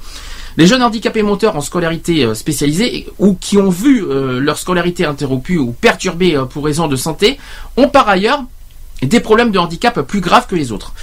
Les 0.56 0.68
jeunes 0.68 0.82
handicapés 0.82 1.22
moteurs 1.22 1.56
en 1.56 1.60
scolarité 1.60 2.24
euh, 2.24 2.34
spécialisée 2.34 3.08
ou 3.18 3.34
qui 3.34 3.58
ont 3.58 3.70
vu 3.70 4.04
euh, 4.04 4.38
leur 4.38 4.58
scolarité 4.58 5.04
interrompue 5.04 5.58
ou 5.58 5.72
perturbée 5.72 6.36
euh, 6.36 6.44
pour 6.44 6.64
raison 6.64 6.86
de 6.86 6.94
santé 6.94 7.38
ont 7.76 7.88
par 7.88 8.08
ailleurs 8.08 8.44
des 9.02 9.18
problèmes 9.18 9.50
de 9.50 9.58
handicap 9.58 10.00
plus 10.02 10.20
graves 10.20 10.46
que 10.46 10.54
les 10.54 10.72
autres. 10.72 10.94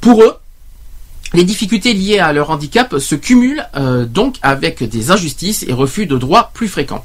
Pour 0.00 0.22
eux, 0.22 0.34
Les 1.32 1.42
difficultés 1.42 1.94
liées 1.94 2.20
à 2.20 2.32
leur 2.32 2.50
handicap 2.50 2.98
se 3.00 3.16
cumulent 3.16 3.66
donc 4.08 4.36
avec 4.42 4.84
des 4.84 5.10
injustices 5.10 5.64
et 5.66 5.72
refus 5.72 6.06
de 6.06 6.16
droits 6.16 6.52
plus 6.54 6.68
fréquents. 6.68 7.02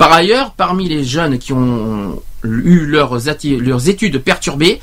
Par 0.00 0.14
ailleurs, 0.14 0.52
parmi 0.52 0.88
les 0.88 1.04
jeunes 1.04 1.38
qui 1.38 1.52
ont 1.52 2.22
eu 2.42 2.86
leurs, 2.86 3.28
études 3.28 4.18
perturbées, 4.18 4.80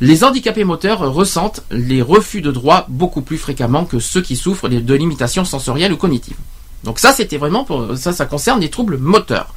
les 0.00 0.22
handicapés 0.22 0.62
moteurs 0.62 1.00
ressentent 1.00 1.64
les 1.72 2.00
refus 2.00 2.42
de 2.42 2.52
droits 2.52 2.86
beaucoup 2.88 3.22
plus 3.22 3.38
fréquemment 3.38 3.84
que 3.84 3.98
ceux 3.98 4.22
qui 4.22 4.36
souffrent 4.36 4.68
de 4.68 4.94
limitations 4.94 5.44
sensorielles 5.44 5.92
ou 5.92 5.96
cognitives. 5.96 6.36
Donc 6.84 7.00
ça, 7.00 7.12
c'était 7.12 7.38
vraiment 7.38 7.64
pour 7.64 7.96
ça, 7.96 8.12
ça 8.12 8.24
concerne 8.24 8.60
les 8.60 8.70
troubles 8.70 8.98
moteurs. 8.98 9.52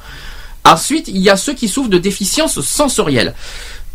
Ensuite, 0.64 1.06
il 1.06 1.18
y 1.18 1.30
a 1.30 1.36
ceux 1.36 1.54
qui 1.54 1.68
souffrent 1.68 1.88
de 1.88 1.98
déficiences 1.98 2.60
sensorielles. 2.60 3.36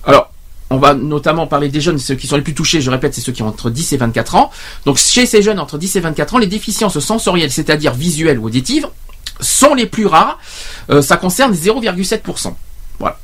Alors, 0.05 0.31
on 0.69 0.77
va 0.77 0.93
notamment 0.93 1.45
parler 1.45 1.67
des 1.67 1.81
jeunes, 1.81 1.99
ceux 1.99 2.15
qui 2.15 2.27
sont 2.27 2.37
les 2.37 2.41
plus 2.41 2.55
touchés, 2.55 2.79
je 2.79 2.89
répète, 2.89 3.15
c'est 3.15 3.19
ceux 3.19 3.33
qui 3.33 3.43
ont 3.43 3.49
entre 3.49 3.69
10 3.69 3.91
et 3.91 3.97
24 3.97 4.35
ans. 4.35 4.49
Donc 4.85 4.95
chez 4.95 5.25
ces 5.25 5.41
jeunes 5.41 5.59
entre 5.59 5.77
10 5.77 5.97
et 5.97 5.99
24 5.99 6.35
ans, 6.35 6.37
les 6.37 6.47
déficiences 6.47 6.99
sensorielles, 6.99 7.51
c'est-à-dire 7.51 7.93
visuelles 7.93 8.39
ou 8.39 8.45
auditives, 8.45 8.87
sont 9.41 9.73
les 9.73 9.85
plus 9.85 10.05
rares. 10.05 10.39
Euh, 10.89 11.01
ça 11.01 11.17
concerne 11.17 11.53
0,7%. 11.53 12.53
Voilà. 12.99 13.17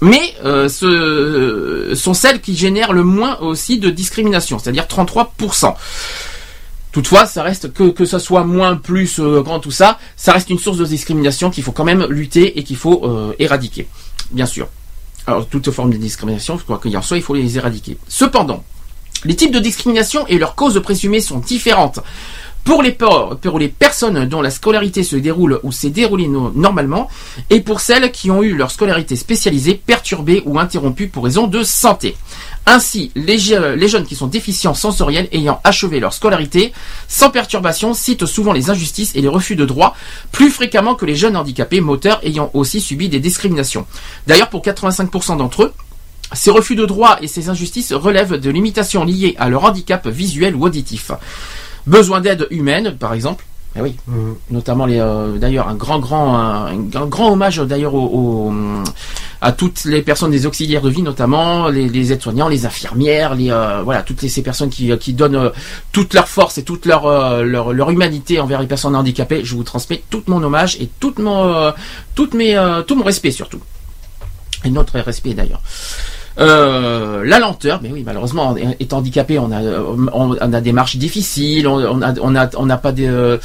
Mais 0.00 0.34
euh, 0.44 0.68
ce 0.68 1.94
sont 1.94 2.14
celles 2.14 2.40
qui 2.40 2.56
génèrent 2.56 2.92
le 2.92 3.04
moins 3.04 3.38
aussi 3.40 3.78
de 3.78 3.90
discrimination, 3.90 4.58
c'est-à-dire 4.58 4.84
33%. 4.84 5.74
Toutefois, 6.92 7.26
ça 7.26 7.42
reste 7.42 7.72
que 7.72 7.90
que 7.90 8.04
ça 8.04 8.18
soit 8.18 8.44
moins, 8.44 8.76
plus, 8.76 9.20
euh, 9.20 9.42
grand, 9.42 9.60
tout 9.60 9.70
ça, 9.70 9.98
ça 10.16 10.32
reste 10.32 10.50
une 10.50 10.58
source 10.58 10.78
de 10.78 10.84
discrimination 10.84 11.50
qu'il 11.50 11.62
faut 11.62 11.72
quand 11.72 11.84
même 11.84 12.04
lutter 12.08 12.58
et 12.58 12.64
qu'il 12.64 12.76
faut 12.76 13.02
euh, 13.04 13.32
éradiquer, 13.38 13.86
bien 14.32 14.46
sûr. 14.46 14.68
Alors, 15.26 15.46
toute 15.46 15.70
forme 15.70 15.92
de 15.92 15.98
discrimination, 15.98 16.58
quoi 16.66 16.80
qu'il 16.82 16.96
en 16.96 17.02
soit, 17.02 17.18
il 17.18 17.22
faut 17.22 17.34
les 17.34 17.56
éradiquer. 17.56 17.96
Cependant, 18.08 18.64
les 19.24 19.36
types 19.36 19.52
de 19.52 19.60
discrimination 19.60 20.26
et 20.26 20.38
leurs 20.38 20.56
causes 20.56 20.80
présumées 20.82 21.20
sont 21.20 21.38
différentes. 21.38 22.00
Pour 22.64 22.82
les, 22.82 23.68
personnes 23.68 24.26
dont 24.26 24.42
la 24.42 24.50
scolarité 24.50 25.02
se 25.02 25.16
déroule 25.16 25.60
ou 25.62 25.72
s'est 25.72 25.90
déroulée 25.90 26.28
normalement, 26.28 27.08
et 27.48 27.60
pour 27.60 27.80
celles 27.80 28.12
qui 28.12 28.30
ont 28.30 28.42
eu 28.42 28.54
leur 28.54 28.70
scolarité 28.70 29.16
spécialisée 29.16 29.74
perturbée 29.74 30.42
ou 30.46 30.58
interrompue 30.58 31.08
pour 31.08 31.24
raison 31.24 31.46
de 31.46 31.62
santé. 31.62 32.16
Ainsi, 32.66 33.10
les, 33.16 33.38
les, 33.76 33.88
jeunes 33.88 34.04
qui 34.04 34.14
sont 34.14 34.26
déficients 34.26 34.74
sensoriels 34.74 35.28
ayant 35.32 35.60
achevé 35.64 35.98
leur 35.98 36.12
scolarité 36.12 36.72
sans 37.08 37.30
perturbation 37.30 37.94
citent 37.94 38.26
souvent 38.26 38.52
les 38.52 38.70
injustices 38.70 39.16
et 39.16 39.22
les 39.22 39.28
refus 39.28 39.56
de 39.56 39.64
droit 39.64 39.96
plus 40.30 40.50
fréquemment 40.50 40.94
que 40.94 41.06
les 41.06 41.16
jeunes 41.16 41.36
handicapés 41.36 41.80
moteurs 41.80 42.20
ayant 42.22 42.50
aussi 42.54 42.80
subi 42.80 43.08
des 43.08 43.18
discriminations. 43.20 43.86
D'ailleurs, 44.26 44.50
pour 44.50 44.62
85% 44.62 45.38
d'entre 45.38 45.64
eux, 45.64 45.72
ces 46.32 46.50
refus 46.50 46.76
de 46.76 46.86
droit 46.86 47.18
et 47.20 47.26
ces 47.26 47.48
injustices 47.48 47.92
relèvent 47.92 48.36
de 48.36 48.50
limitations 48.50 49.04
liées 49.04 49.34
à 49.38 49.48
leur 49.48 49.64
handicap 49.64 50.06
visuel 50.06 50.54
ou 50.54 50.64
auditif. 50.64 51.10
Besoin 51.86 52.20
d'aide 52.20 52.46
humaine, 52.50 52.96
par 52.98 53.14
exemple. 53.14 53.44
Eh 53.76 53.80
oui, 53.80 53.94
Mhm. 54.08 54.34
notamment 54.50 54.84
les. 54.84 54.98
euh, 54.98 55.38
d'ailleurs, 55.38 55.68
un 55.68 55.76
grand, 55.76 56.00
grand, 56.00 56.36
un, 56.36 56.66
un 56.94 57.06
grand 57.06 57.32
hommage 57.32 57.58
d'ailleurs 57.58 57.94
au, 57.94 58.00
au- 58.48 58.52
à 59.42 59.52
toutes 59.52 59.84
les 59.84 60.02
personnes 60.02 60.32
des 60.32 60.44
auxiliaires 60.44 60.82
de 60.82 60.90
vie, 60.90 61.02
notamment 61.02 61.68
les, 61.68 61.88
les 61.88 62.12
aides-soignants, 62.12 62.48
les 62.48 62.66
infirmières, 62.66 63.34
les 63.36 63.50
euh, 63.50 63.80
voilà, 63.82 64.02
toutes 64.02 64.20
les, 64.22 64.28
ces 64.28 64.42
personnes 64.42 64.70
qui, 64.70 64.90
qui 64.98 65.12
donnent 65.14 65.36
euh, 65.36 65.50
toute 65.92 66.12
leur 66.14 66.26
force 66.28 66.58
et 66.58 66.64
toute 66.64 66.84
leur, 66.84 67.06
euh, 67.06 67.42
leur 67.44 67.72
leur 67.72 67.90
humanité 67.90 68.40
envers 68.40 68.60
les 68.60 68.66
personnes 68.66 68.96
handicapées. 68.96 69.42
Je 69.44 69.54
vous 69.54 69.62
transmets 69.62 70.02
tout 70.10 70.24
mon 70.26 70.42
hommage 70.42 70.76
et 70.80 70.90
tout 70.98 71.14
mon 71.18 71.44
euh, 71.54 71.70
toutes 72.16 72.34
mes 72.34 72.56
euh, 72.56 72.82
tout 72.82 72.96
mon 72.96 73.04
respect 73.04 73.30
surtout 73.30 73.60
et 74.64 74.70
notre 74.70 74.98
respect 74.98 75.32
d'ailleurs. 75.32 75.62
Euh, 76.38 77.24
la 77.24 77.38
lenteur, 77.38 77.80
mais 77.82 77.90
oui, 77.92 78.02
malheureusement, 78.04 78.54
étant 78.78 78.98
handicapé, 78.98 79.38
on 79.38 79.50
a, 79.52 79.60
on, 79.62 80.36
on 80.40 80.52
a 80.52 80.60
des 80.60 80.72
marches 80.72 80.96
difficiles, 80.96 81.66
on, 81.66 81.74
on 81.74 82.02
a, 82.02 82.14
on 82.20 82.34
a, 82.36 82.48
on 82.56 82.66
n'a 82.66 82.76
pas 82.76 82.92
des, 82.92 83.08
euh, 83.08 83.36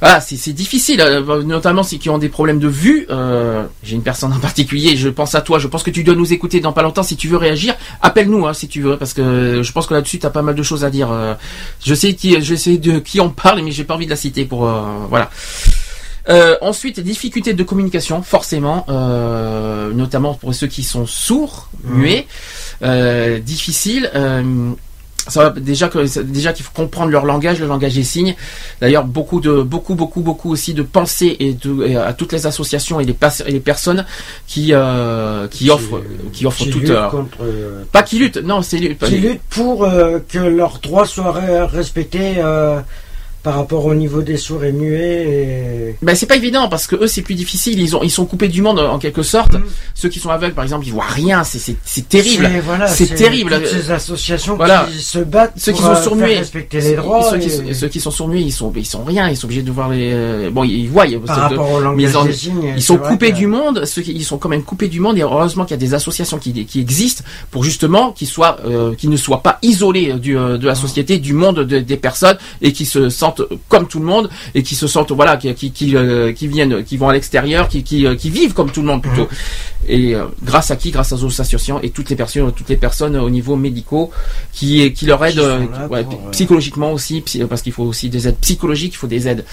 voilà, 0.00 0.20
c'est 0.20 0.52
difficile, 0.52 1.00
euh, 1.00 1.42
notamment 1.42 1.82
ceux 1.82 1.96
qui 1.98 2.10
ont 2.10 2.18
des 2.18 2.28
problèmes 2.28 2.58
de 2.58 2.68
vue. 2.68 3.06
Euh, 3.10 3.64
J'ai 3.82 3.96
une 3.96 4.02
personne 4.02 4.32
en 4.32 4.38
particulier, 4.38 4.96
je 4.96 5.08
pense 5.08 5.34
à 5.34 5.40
toi, 5.40 5.58
je 5.58 5.68
pense 5.68 5.82
que 5.82 5.90
tu 5.90 6.04
dois 6.04 6.14
nous 6.14 6.32
écouter 6.32 6.60
dans 6.60 6.72
pas 6.72 6.82
longtemps. 6.82 7.02
Si 7.02 7.16
tu 7.16 7.28
veux 7.28 7.36
réagir, 7.36 7.74
appelle-nous 8.02 8.46
hein, 8.46 8.54
si 8.54 8.68
tu 8.68 8.82
veux, 8.82 8.96
parce 8.96 9.12
que 9.14 9.62
je 9.62 9.72
pense 9.72 9.86
que 9.86 9.94
là-dessus, 9.94 10.18
tu 10.18 10.26
as 10.26 10.30
pas 10.30 10.42
mal 10.42 10.54
de 10.54 10.62
choses 10.62 10.84
à 10.84 10.90
dire. 10.90 11.10
Euh, 11.12 11.34
je 11.84 11.94
sais 11.94 12.14
qui, 12.14 12.40
je 12.42 12.54
sais 12.54 12.76
de 12.78 12.98
qui 12.98 13.20
on 13.20 13.30
parle, 13.30 13.62
mais 13.62 13.70
j'ai 13.70 13.84
pas 13.84 13.94
envie 13.94 14.06
de 14.06 14.10
la 14.10 14.16
citer 14.16 14.44
pour, 14.44 14.68
euh, 14.68 14.82
voilà. 15.08 15.30
Euh, 16.28 16.56
ensuite, 16.60 17.00
difficultés 17.00 17.54
de 17.54 17.62
communication, 17.62 18.22
forcément, 18.22 18.84
euh, 18.88 19.92
notamment 19.92 20.34
pour 20.34 20.54
ceux 20.54 20.66
qui 20.66 20.82
sont 20.82 21.06
sourds, 21.06 21.68
muets, 21.84 22.26
euh, 22.82 23.38
difficile. 23.38 24.10
Euh, 24.14 24.72
ça 25.28 25.42
va 25.42 25.50
déjà 25.50 25.88
que 25.88 26.22
déjà 26.22 26.52
qu'il 26.52 26.64
faut 26.64 26.72
comprendre 26.72 27.10
leur 27.10 27.24
langage, 27.24 27.58
le 27.58 27.66
langage 27.66 27.94
des 27.94 28.04
signes. 28.04 28.36
D'ailleurs, 28.80 29.04
beaucoup 29.04 29.40
de 29.40 29.62
beaucoup 29.62 29.94
beaucoup 29.94 30.20
beaucoup 30.20 30.52
aussi 30.52 30.72
de 30.72 30.82
pensées 30.82 31.36
et, 31.40 31.54
de, 31.54 31.84
et 31.84 31.96
à 31.96 32.12
toutes 32.12 32.32
les 32.32 32.46
associations 32.46 33.00
et 33.00 33.04
les, 33.04 33.16
et 33.46 33.50
les 33.50 33.60
personnes 33.60 34.04
qui 34.46 34.72
euh, 34.72 35.48
qui 35.48 35.68
offrent 35.68 36.00
qui 36.32 36.46
offrent 36.46 36.64
Qui 36.64 36.70
toutes 36.70 36.82
luttent 36.82 36.90
euh, 36.90 37.08
contre, 37.08 37.38
pas 37.90 38.04
qui 38.04 38.18
luttent, 38.20 38.36
non, 38.36 38.62
c'est 38.62 38.78
qui 38.78 39.18
luttent 39.18 39.40
pour 39.50 39.88
que 40.28 40.38
leurs 40.38 40.78
droits 40.78 41.06
soient 41.06 41.32
respectés 41.66 42.34
euh, 42.38 42.80
par 43.46 43.54
rapport 43.54 43.84
au 43.86 43.94
niveau 43.94 44.22
des 44.22 44.36
sourds 44.36 44.64
et 44.64 44.72
muets. 44.72 45.22
Et... 45.28 45.94
Ben 46.02 46.16
c'est 46.16 46.26
pas 46.26 46.34
évident 46.34 46.68
parce 46.68 46.88
que 46.88 46.96
eux 46.96 47.06
c'est 47.06 47.22
plus 47.22 47.36
difficile. 47.36 47.80
Ils 47.80 47.94
ont 47.94 48.02
ils 48.02 48.10
sont 48.10 48.26
coupés 48.26 48.48
du 48.48 48.60
monde 48.60 48.80
en 48.80 48.98
quelque 48.98 49.22
sorte. 49.22 49.54
Mhm. 49.54 49.62
Ceux 49.94 50.08
qui 50.08 50.18
sont 50.18 50.30
aveugles 50.30 50.54
par 50.54 50.64
exemple 50.64 50.84
ils 50.84 50.92
voient 50.92 51.04
rien. 51.06 51.44
C'est 51.44 51.60
c'est 51.60 51.76
c'est 51.84 52.08
terrible. 52.08 52.44
C'est- 52.52 52.60
voilà, 52.60 52.86
terrible. 52.88 53.52
Toutes 53.54 53.68
ces 53.68 53.90
associations 53.92 54.56
Voilà. 54.56 54.88
qui 54.90 54.98
se 55.00 55.20
battent 55.20 55.52
Ceux 55.58 55.70
qui 55.70 55.80
pour, 55.80 55.90
sont 55.92 55.96
euh, 55.96 56.02
sourds 56.02 56.16
muets, 56.16 56.38
respecter 56.38 56.80
les 56.80 56.96
droits. 56.96 57.30
ceux, 57.30 57.38
qui, 57.38 57.46
et- 57.70 57.72
ceux 57.74 57.86
qui 57.86 58.00
sont 58.00 58.10
sourds 58.10 58.26
muets, 58.26 58.42
ils 58.42 58.50
sont 58.50 58.72
ils 58.74 58.84
sont 58.84 59.04
rien. 59.04 59.28
Ils 59.30 59.36
sont 59.36 59.46
obligés 59.46 59.62
de 59.62 59.70
voir 59.70 59.90
les 59.90 60.10
euh, 60.12 60.50
bon 60.50 60.64
ils 60.64 60.88
voient. 60.88 61.04
par 61.24 61.36
rapport 61.36 61.70
au 61.70 61.78
mais 61.78 61.84
langage 61.84 62.10
ils, 62.10 62.16
en- 62.16 62.24
des 62.24 62.32
signes. 62.32 62.72
ils 62.76 62.82
sont 62.82 62.98
coupés 62.98 63.30
que- 63.30 63.36
du 63.36 63.46
monde. 63.46 63.84
Ceux 63.84 64.02
qui 64.02 64.10
ils 64.12 64.24
sont 64.24 64.38
quand 64.38 64.48
même 64.48 64.64
coupés 64.64 64.88
du 64.88 64.98
monde 64.98 65.16
et 65.18 65.22
heureusement 65.22 65.64
qu'il 65.64 65.76
y 65.76 65.80
a 65.80 65.84
des 65.86 65.94
associations 65.94 66.38
qui 66.38 66.66
qui 66.66 66.80
existent 66.80 67.22
pour 67.52 67.62
justement 67.62 68.10
qu'ils 68.10 68.26
soient 68.26 68.56
euh, 68.66 68.92
qu'ils 68.96 69.10
ne 69.10 69.16
soient 69.16 69.44
pas 69.44 69.60
isolés 69.62 70.14
du 70.14 70.36
euh, 70.36 70.58
de 70.58 70.66
la 70.66 70.74
société, 70.74 71.18
du 71.20 71.32
monde 71.32 71.60
de- 71.60 71.78
des 71.78 71.96
personnes 71.96 72.38
et 72.60 72.72
qui 72.72 72.86
se 72.86 73.08
sentent 73.08 73.35
comme 73.68 73.86
tout 73.88 73.98
le 73.98 74.04
monde 74.04 74.30
et 74.54 74.62
qui 74.62 74.74
se 74.74 74.86
sentent 74.86 75.12
voilà 75.12 75.36
qui 75.36 75.52
qui 75.54 75.70
qui, 75.70 75.96
euh, 75.96 76.32
qui 76.32 76.48
viennent 76.48 76.84
qui 76.84 76.96
vont 76.96 77.08
à 77.08 77.12
l'extérieur, 77.12 77.68
qui 77.68 77.82
qui 77.82 78.06
euh, 78.06 78.14
qui 78.14 78.30
vivent 78.30 78.54
comme 78.54 78.70
tout 78.70 78.82
le 78.82 78.88
monde 78.88 79.02
plutôt. 79.02 79.28
Et 79.88 80.14
euh, 80.14 80.26
grâce 80.42 80.70
à 80.70 80.76
qui? 80.76 80.90
Grâce 80.90 81.12
aux 81.12 81.24
associations 81.26 81.80
et 81.82 81.90
toutes 81.90 82.10
les 82.10 82.16
personnes, 82.16 82.52
toutes 82.52 82.68
les 82.68 82.76
personnes 82.76 83.16
au 83.16 83.30
niveau 83.30 83.56
médicaux 83.56 84.10
qui 84.52 84.92
qui 84.92 85.06
leur 85.06 85.24
aident 85.24 85.34
Qui 85.34 85.40
sont 85.40 85.70
là 85.80 85.86
ouais, 85.88 86.04
pour, 86.04 86.30
psychologiquement 86.30 86.92
aussi, 86.92 87.22
parce 87.48 87.62
qu'il 87.62 87.72
faut 87.72 87.84
aussi 87.84 88.08
des 88.08 88.28
aides 88.28 88.38
psychologiques, 88.40 88.94
il 88.94 88.98
faut 88.98 89.06
des 89.06 89.28
aides 89.28 89.44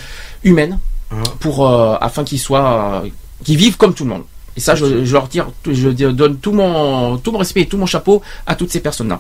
humaines 0.44 0.80
Mhm. 1.14 1.24
pour 1.40 1.68
euh, 1.68 1.96
afin 2.02 2.24
qu'ils 2.24 2.40
soient 2.40 3.04
qu'ils 3.44 3.58
vivent 3.58 3.78
comme 3.78 3.94
tout 3.94 4.04
le 4.04 4.10
monde. 4.12 4.24
Et 4.56 4.60
ça, 4.60 4.76
je, 4.76 5.04
je 5.04 5.14
leur 5.14 5.30
tire, 5.30 5.50
je 5.70 5.90
donne 5.90 6.38
tout 6.38 6.52
mon 6.52 7.18
tout 7.18 7.32
mon 7.32 7.40
respect 7.40 7.62
et 7.62 7.66
tout 7.68 7.78
mon 7.78 7.86
chapeau 7.86 8.22
à 8.46 8.56
toutes 8.56 8.72
ces 8.72 8.80
personnes-là. 8.80 9.20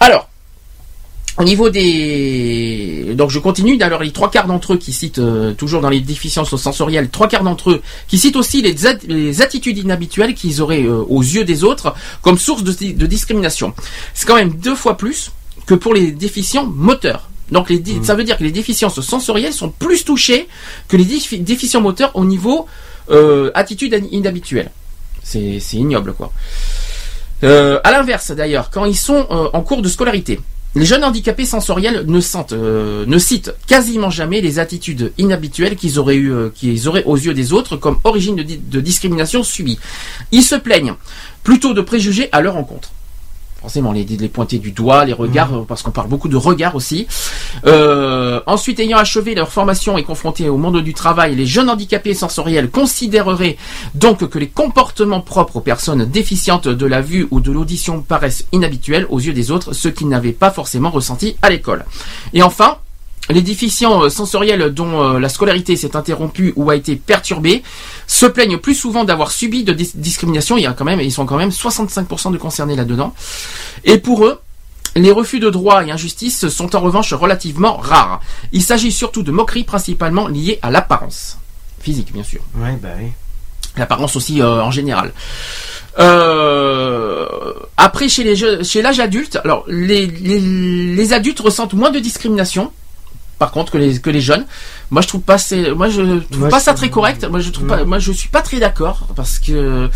Alors. 0.00 0.28
Au 1.36 1.42
niveau 1.42 1.68
des... 1.68 3.14
Donc 3.16 3.30
je 3.30 3.40
continue, 3.40 3.80
alors 3.82 4.02
les 4.02 4.12
trois 4.12 4.30
quarts 4.30 4.46
d'entre 4.46 4.74
eux 4.74 4.76
qui 4.78 4.92
citent, 4.92 5.18
euh, 5.18 5.52
toujours 5.52 5.80
dans 5.80 5.88
les 5.88 6.00
déficiences 6.00 6.54
sensorielles, 6.54 7.10
trois 7.10 7.26
quarts 7.26 7.42
d'entre 7.42 7.70
eux 7.72 7.82
qui 8.06 8.18
citent 8.18 8.36
aussi 8.36 8.62
les, 8.62 8.86
at- 8.86 8.98
les 9.08 9.42
attitudes 9.42 9.78
inhabituelles 9.78 10.34
qu'ils 10.34 10.62
auraient 10.62 10.84
euh, 10.84 11.02
aux 11.08 11.22
yeux 11.22 11.44
des 11.44 11.64
autres 11.64 11.92
comme 12.22 12.38
source 12.38 12.62
de, 12.62 12.72
de 12.92 13.06
discrimination. 13.06 13.74
C'est 14.14 14.26
quand 14.26 14.36
même 14.36 14.52
deux 14.54 14.76
fois 14.76 14.96
plus 14.96 15.32
que 15.66 15.74
pour 15.74 15.92
les 15.92 16.12
déficients 16.12 16.66
moteurs. 16.66 17.28
Donc 17.50 17.68
les, 17.68 17.80
dé- 17.80 17.98
ça 18.04 18.14
veut 18.14 18.22
dire 18.24 18.38
que 18.38 18.44
les 18.44 18.52
déficiences 18.52 19.00
sensorielles 19.00 19.52
sont 19.52 19.70
plus 19.70 20.04
touchées 20.04 20.46
que 20.88 20.96
les 20.96 21.04
défi- 21.04 21.42
déficients 21.42 21.80
moteurs 21.80 22.12
au 22.14 22.24
niveau 22.24 22.66
euh, 23.10 23.50
attitude 23.54 23.92
inhabituelle. 24.12 24.70
C'est 25.24 25.58
c'est 25.58 25.78
ignoble 25.78 26.12
quoi. 26.14 26.32
Euh, 27.42 27.80
à 27.82 27.90
l'inverse 27.90 28.30
d'ailleurs, 28.30 28.70
quand 28.70 28.84
ils 28.84 28.96
sont 28.96 29.26
euh, 29.30 29.48
en 29.52 29.60
cours 29.62 29.82
de 29.82 29.88
scolarité, 29.88 30.40
les 30.74 30.84
jeunes 30.84 31.04
handicapés 31.04 31.44
sensoriels 31.46 32.04
ne, 32.06 32.20
sentent, 32.20 32.52
euh, 32.52 33.04
ne 33.06 33.18
citent 33.18 33.54
quasiment 33.66 34.10
jamais 34.10 34.40
les 34.40 34.58
attitudes 34.58 35.12
inhabituelles 35.18 35.76
qu'ils 35.76 35.98
auraient, 35.98 36.16
eu, 36.16 36.32
euh, 36.32 36.50
qu'ils 36.54 36.88
auraient 36.88 37.04
aux 37.04 37.16
yeux 37.16 37.34
des 37.34 37.52
autres 37.52 37.76
comme 37.76 37.98
origine 38.04 38.36
de, 38.36 38.42
di- 38.42 38.58
de 38.58 38.80
discrimination 38.80 39.42
subie. 39.42 39.78
Ils 40.32 40.42
se 40.42 40.56
plaignent 40.56 40.94
plutôt 41.44 41.74
de 41.74 41.80
préjugés 41.80 42.28
à 42.32 42.40
leur 42.40 42.56
encontre. 42.56 42.90
Forcément, 43.64 43.92
les, 43.92 44.04
les 44.04 44.28
pointer 44.28 44.58
du 44.58 44.72
doigt, 44.72 45.06
les 45.06 45.14
regards, 45.14 45.54
euh, 45.54 45.64
parce 45.66 45.82
qu'on 45.82 45.90
parle 45.90 46.08
beaucoup 46.08 46.28
de 46.28 46.36
regards 46.36 46.74
aussi. 46.74 47.06
Euh, 47.64 48.42
ensuite, 48.44 48.78
ayant 48.78 48.98
achevé 48.98 49.34
leur 49.34 49.48
formation 49.50 49.96
et 49.96 50.02
confrontés 50.02 50.50
au 50.50 50.58
monde 50.58 50.82
du 50.82 50.92
travail, 50.92 51.34
les 51.34 51.46
jeunes 51.46 51.70
handicapés 51.70 52.12
sensoriels 52.12 52.68
considéreraient 52.68 53.56
donc 53.94 54.28
que 54.28 54.38
les 54.38 54.48
comportements 54.48 55.22
propres 55.22 55.56
aux 55.56 55.60
personnes 55.60 56.04
déficientes 56.04 56.68
de 56.68 56.84
la 56.84 57.00
vue 57.00 57.26
ou 57.30 57.40
de 57.40 57.50
l'audition 57.50 58.02
paraissent 58.02 58.44
inhabituels 58.52 59.06
aux 59.08 59.18
yeux 59.18 59.32
des 59.32 59.50
autres, 59.50 59.72
ce 59.72 59.88
qu'ils 59.88 60.10
n'avaient 60.10 60.32
pas 60.32 60.50
forcément 60.50 60.90
ressenti 60.90 61.38
à 61.40 61.48
l'école. 61.48 61.86
Et 62.34 62.42
enfin, 62.42 62.76
les 63.30 63.40
déficients 63.42 64.02
euh, 64.04 64.08
sensoriels 64.10 64.72
dont 64.74 65.02
euh, 65.14 65.18
la 65.18 65.28
scolarité 65.28 65.76
s'est 65.76 65.96
interrompue 65.96 66.52
ou 66.56 66.68
a 66.70 66.76
été 66.76 66.96
perturbée 66.96 67.62
se 68.06 68.26
plaignent 68.26 68.58
plus 68.58 68.74
souvent 68.74 69.04
d'avoir 69.04 69.30
subi 69.32 69.64
de 69.64 69.72
dis- 69.72 69.92
discrimination. 69.94 70.56
Il 70.58 70.62
y 70.62 70.66
a 70.66 70.72
quand 70.72 70.84
même, 70.84 71.00
ils 71.00 71.12
sont 71.12 71.24
quand 71.26 71.36
même 71.38 71.50
65% 71.50 72.32
de 72.32 72.38
concernés 72.38 72.76
là-dedans. 72.76 73.14
Et 73.84 73.98
pour 73.98 74.24
eux, 74.26 74.40
Les 74.96 75.10
refus 75.10 75.40
de 75.40 75.50
droit 75.50 75.82
et 75.84 75.90
injustice 75.90 76.46
sont 76.48 76.76
en 76.76 76.80
revanche 76.80 77.12
relativement 77.14 77.76
rares. 77.78 78.20
Il 78.52 78.62
s'agit 78.62 78.92
surtout 78.92 79.24
de 79.24 79.32
moqueries 79.32 79.64
principalement 79.64 80.28
liées 80.28 80.60
à 80.62 80.70
l'apparence. 80.70 81.36
Physique, 81.80 82.12
bien 82.12 82.22
sûr. 82.22 82.40
Oui, 82.54 82.68
bah 82.80 82.90
oui. 83.00 83.08
L'apparence 83.76 84.14
aussi 84.14 84.40
euh, 84.40 84.62
en 84.62 84.70
général. 84.70 85.12
Euh, 85.98 87.26
après, 87.76 88.08
chez 88.08 88.22
les 88.24 88.36
jeux- 88.36 88.62
chez 88.62 88.82
l'âge 88.82 89.00
adulte, 89.00 89.36
alors 89.44 89.64
les, 89.66 90.06
les, 90.06 90.38
les 90.40 91.12
adultes 91.12 91.40
ressentent 91.40 91.74
moins 91.74 91.90
de 91.90 91.98
discrimination. 91.98 92.70
Par 93.38 93.50
contre, 93.50 93.72
que 93.72 93.78
les 93.78 94.00
que 94.00 94.10
les 94.10 94.20
jeunes, 94.20 94.46
moi 94.90 95.02
je 95.02 95.08
trouve 95.08 95.22
pas 95.22 95.38
c'est, 95.38 95.72
moi 95.72 95.88
je 95.88 96.20
trouve 96.20 96.38
Moi, 96.40 96.48
pas 96.48 96.58
je 96.58 96.64
ça 96.64 96.74
très 96.74 96.90
correct. 96.90 97.26
Moi 97.28 97.40
je 97.40 97.50
trouve 97.50 97.66
pas, 97.66 97.78
Non. 97.78 97.86
moi 97.86 97.98
je 97.98 98.12
suis 98.12 98.28
pas 98.28 98.42
très 98.42 98.60
d'accord 98.60 99.08
parce 99.16 99.38
que 99.38 99.90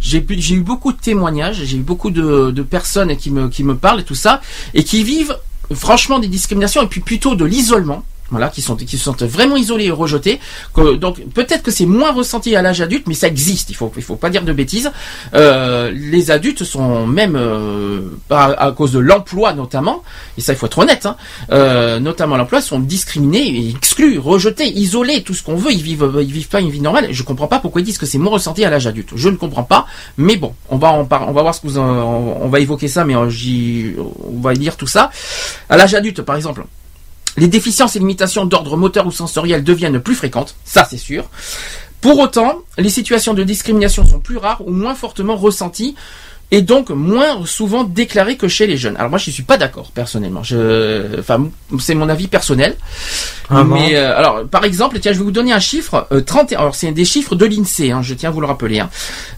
j'ai 0.00 0.24
eu 0.54 0.60
beaucoup 0.60 0.92
de 0.92 0.98
témoignages, 0.98 1.62
j'ai 1.64 1.76
eu 1.76 1.82
beaucoup 1.82 2.10
de, 2.10 2.50
de 2.50 2.62
personnes 2.62 3.16
qui 3.16 3.30
me 3.30 3.48
qui 3.48 3.62
me 3.64 3.76
parlent 3.76 4.00
et 4.00 4.04
tout 4.04 4.14
ça 4.14 4.40
et 4.74 4.84
qui 4.84 5.02
vivent 5.04 5.36
franchement 5.74 6.18
des 6.18 6.28
discriminations 6.28 6.82
et 6.82 6.86
puis 6.86 7.00
plutôt 7.00 7.34
de 7.34 7.44
l'isolement. 7.44 8.04
Voilà, 8.30 8.50
qui 8.50 8.60
sont 8.60 8.76
qui 8.76 8.98
se 8.98 9.04
sentent 9.04 9.22
vraiment 9.22 9.56
isolés 9.56 9.86
et 9.86 9.90
rejetés. 9.90 10.38
Que- 10.74 10.96
donc 10.96 11.20
peut-être 11.32 11.62
que 11.62 11.70
c'est 11.70 11.86
moins 11.86 12.12
ressenti 12.12 12.54
à 12.56 12.60
l'âge 12.62 12.80
adulte, 12.82 13.06
mais 13.06 13.14
ça 13.14 13.26
existe. 13.26 13.70
Il 13.70 13.74
faut 13.76 13.90
il 13.96 14.02
faut 14.02 14.16
pas 14.16 14.28
dire 14.28 14.42
de 14.42 14.52
bêtises. 14.52 14.90
Euh, 15.34 15.90
les 15.94 16.30
adultes 16.30 16.62
sont 16.64 17.06
même 17.06 17.36
euh, 17.36 18.00
à, 18.30 18.70
cause 18.76 18.92
de 18.92 18.98
l'emploi 18.98 19.54
notamment, 19.54 20.02
et 20.36 20.42
ça 20.42 20.52
il 20.52 20.56
faut 20.56 20.66
être 20.66 20.78
honnête, 20.78 21.06
hein, 21.06 21.16
euh, 21.52 22.00
notamment 22.00 22.36
l'emploi, 22.36 22.60
sont 22.60 22.80
discriminés, 22.80 23.70
exclus, 23.74 24.18
rejetés, 24.18 24.68
isolés, 24.78 25.22
tout 25.22 25.32
ce 25.34 25.42
qu'on 25.42 25.56
veut. 25.56 25.72
Ils 25.72 25.82
vivent 25.82 26.12
ils 26.20 26.30
vivent 26.32 26.48
pas 26.48 26.60
une 26.60 26.70
vie 26.70 26.80
normale. 26.82 27.08
Je 27.10 27.22
comprends 27.22 27.46
pas 27.48 27.60
pourquoi 27.60 27.80
ils 27.80 27.84
disent 27.84 27.98
que 27.98 28.06
c'est 28.06 28.18
moins 28.18 28.32
ressenti 28.32 28.62
à 28.64 28.68
l'âge 28.70 28.86
adulte. 28.86 29.10
Je 29.16 29.28
ne 29.30 29.36
comprends 29.36 29.62
pas, 29.64 29.86
mais 30.18 30.36
bon, 30.36 30.52
on 30.68 30.76
va 30.76 30.92
on 30.92 31.04
va 31.32 31.42
voir 31.42 31.54
ce 31.54 31.62
que 31.62 31.68
vous 31.68 31.78
on, 31.78 32.36
on 32.42 32.48
va 32.48 32.60
évoquer 32.60 32.88
ça, 32.88 33.06
mais 33.06 33.14
j'y 33.30 33.94
on 33.98 34.38
va 34.40 34.52
y 34.52 34.58
lire 34.58 34.76
tout 34.76 34.86
ça. 34.86 35.10
À 35.70 35.76
l'âge 35.78 35.94
adulte, 35.94 36.20
par 36.20 36.36
exemple. 36.36 36.64
Les 37.36 37.48
déficiences 37.48 37.96
et 37.96 37.98
limitations 37.98 38.46
d'ordre 38.46 38.76
moteur 38.76 39.06
ou 39.06 39.12
sensoriel 39.12 39.62
deviennent 39.62 40.00
plus 40.00 40.14
fréquentes, 40.14 40.56
ça 40.64 40.86
c'est 40.88 40.98
sûr. 40.98 41.28
Pour 42.00 42.18
autant, 42.20 42.60
les 42.78 42.90
situations 42.90 43.34
de 43.34 43.42
discrimination 43.42 44.06
sont 44.06 44.20
plus 44.20 44.36
rares 44.36 44.66
ou 44.66 44.70
moins 44.70 44.94
fortement 44.94 45.36
ressenties 45.36 45.96
et 46.50 46.62
donc 46.62 46.90
moins 46.90 47.44
souvent 47.44 47.84
déclarées 47.84 48.36
que 48.36 48.48
chez 48.48 48.66
les 48.66 48.76
jeunes. 48.76 48.96
Alors 48.96 49.10
moi 49.10 49.18
je 49.18 49.30
suis 49.30 49.42
pas 49.42 49.58
d'accord 49.58 49.90
personnellement. 49.92 50.42
Je, 50.42 51.18
enfin 51.18 51.48
c'est 51.78 51.94
mon 51.94 52.08
avis 52.08 52.26
personnel. 52.26 52.76
Ah 53.50 53.64
bon 53.64 53.74
Mais 53.74 53.96
euh, 53.96 54.16
alors 54.16 54.46
par 54.46 54.64
exemple, 54.64 54.98
tiens 54.98 55.12
je 55.12 55.18
vais 55.18 55.24
vous 55.24 55.30
donner 55.30 55.52
un 55.52 55.60
chiffre. 55.60 56.06
Euh, 56.12 56.22
30, 56.22 56.52
alors 56.52 56.74
c'est 56.74 56.90
des 56.92 57.04
chiffres 57.04 57.34
de 57.34 57.44
l'Insee. 57.44 57.90
Hein, 57.90 58.00
je 58.02 58.14
tiens 58.14 58.30
à 58.30 58.32
vous 58.32 58.40
le 58.40 58.46
rappeler. 58.46 58.80
Hein. 58.80 58.88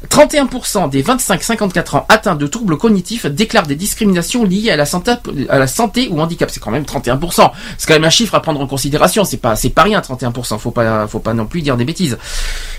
31% 0.08 0.88
des 0.88 1.02
25-54 1.02 1.96
ans 1.96 2.06
atteints 2.08 2.36
de 2.36 2.46
troubles 2.46 2.76
cognitifs 2.76 3.26
déclarent 3.26 3.66
des 3.66 3.76
discriminations 3.76 4.44
liées 4.44 4.70
à 4.70 4.76
la 4.76 4.86
santé, 4.86 5.12
à 5.48 5.58
la 5.58 5.66
santé 5.66 6.08
ou 6.10 6.20
handicap. 6.20 6.48
C'est 6.50 6.60
quand 6.60 6.70
même 6.70 6.84
31%. 6.84 7.50
C'est 7.76 7.88
quand 7.88 7.94
même 7.94 8.04
un 8.04 8.10
chiffre 8.10 8.34
à 8.36 8.40
prendre 8.40 8.60
en 8.60 8.66
considération. 8.66 9.24
C'est 9.24 9.38
pas, 9.38 9.56
c'est 9.56 9.70
pas 9.70 9.82
rien 9.82 10.00
31%. 10.00 10.58
Faut 10.58 10.70
pas, 10.70 11.08
faut 11.08 11.20
pas 11.20 11.34
non 11.34 11.46
plus 11.46 11.62
dire 11.62 11.76
des 11.76 11.84
bêtises. 11.84 12.18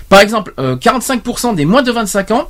Par 0.08 0.20
exemple, 0.20 0.54
euh, 0.58 0.76
45% 0.76 1.54
des 1.54 1.64
moins 1.64 1.82
de 1.82 1.92
25 1.92 2.30
ans 2.32 2.48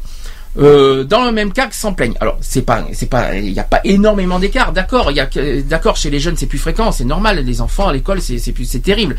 euh, 0.59 1.05
dans 1.05 1.25
le 1.25 1.33
même 1.33 1.53
cas 1.53 1.67
que 1.67 1.75
s'en 1.75 1.95
plaignent. 1.95 2.17
Alors 2.21 2.37
c'est 2.41 2.63
pas, 2.63 2.87
c'est 2.93 3.09
pas, 3.09 3.35
il 3.37 3.53
n'y 3.53 3.59
a 3.59 3.65
pas 3.65 3.81
énormément 3.85 4.39
d'écart. 4.39 4.73
D'accord, 4.73 5.11
il 5.11 5.17
y 5.17 5.21
a, 5.21 5.29
d'accord 5.63 5.97
chez 5.97 6.11
les 6.11 6.21
jeunes 6.21 6.37
c'est 6.37 6.47
plus 6.47 6.59
fréquent, 6.59 6.93
c'est 6.93 7.05
normal. 7.05 7.39
Les 7.39 7.61
enfants 7.61 7.89
à 7.89 7.93
l'école 7.93 8.21
c'est, 8.21 8.39
c'est 8.39 8.53
plus, 8.53 8.65
c'est 8.65 8.81
terrible. 8.81 9.17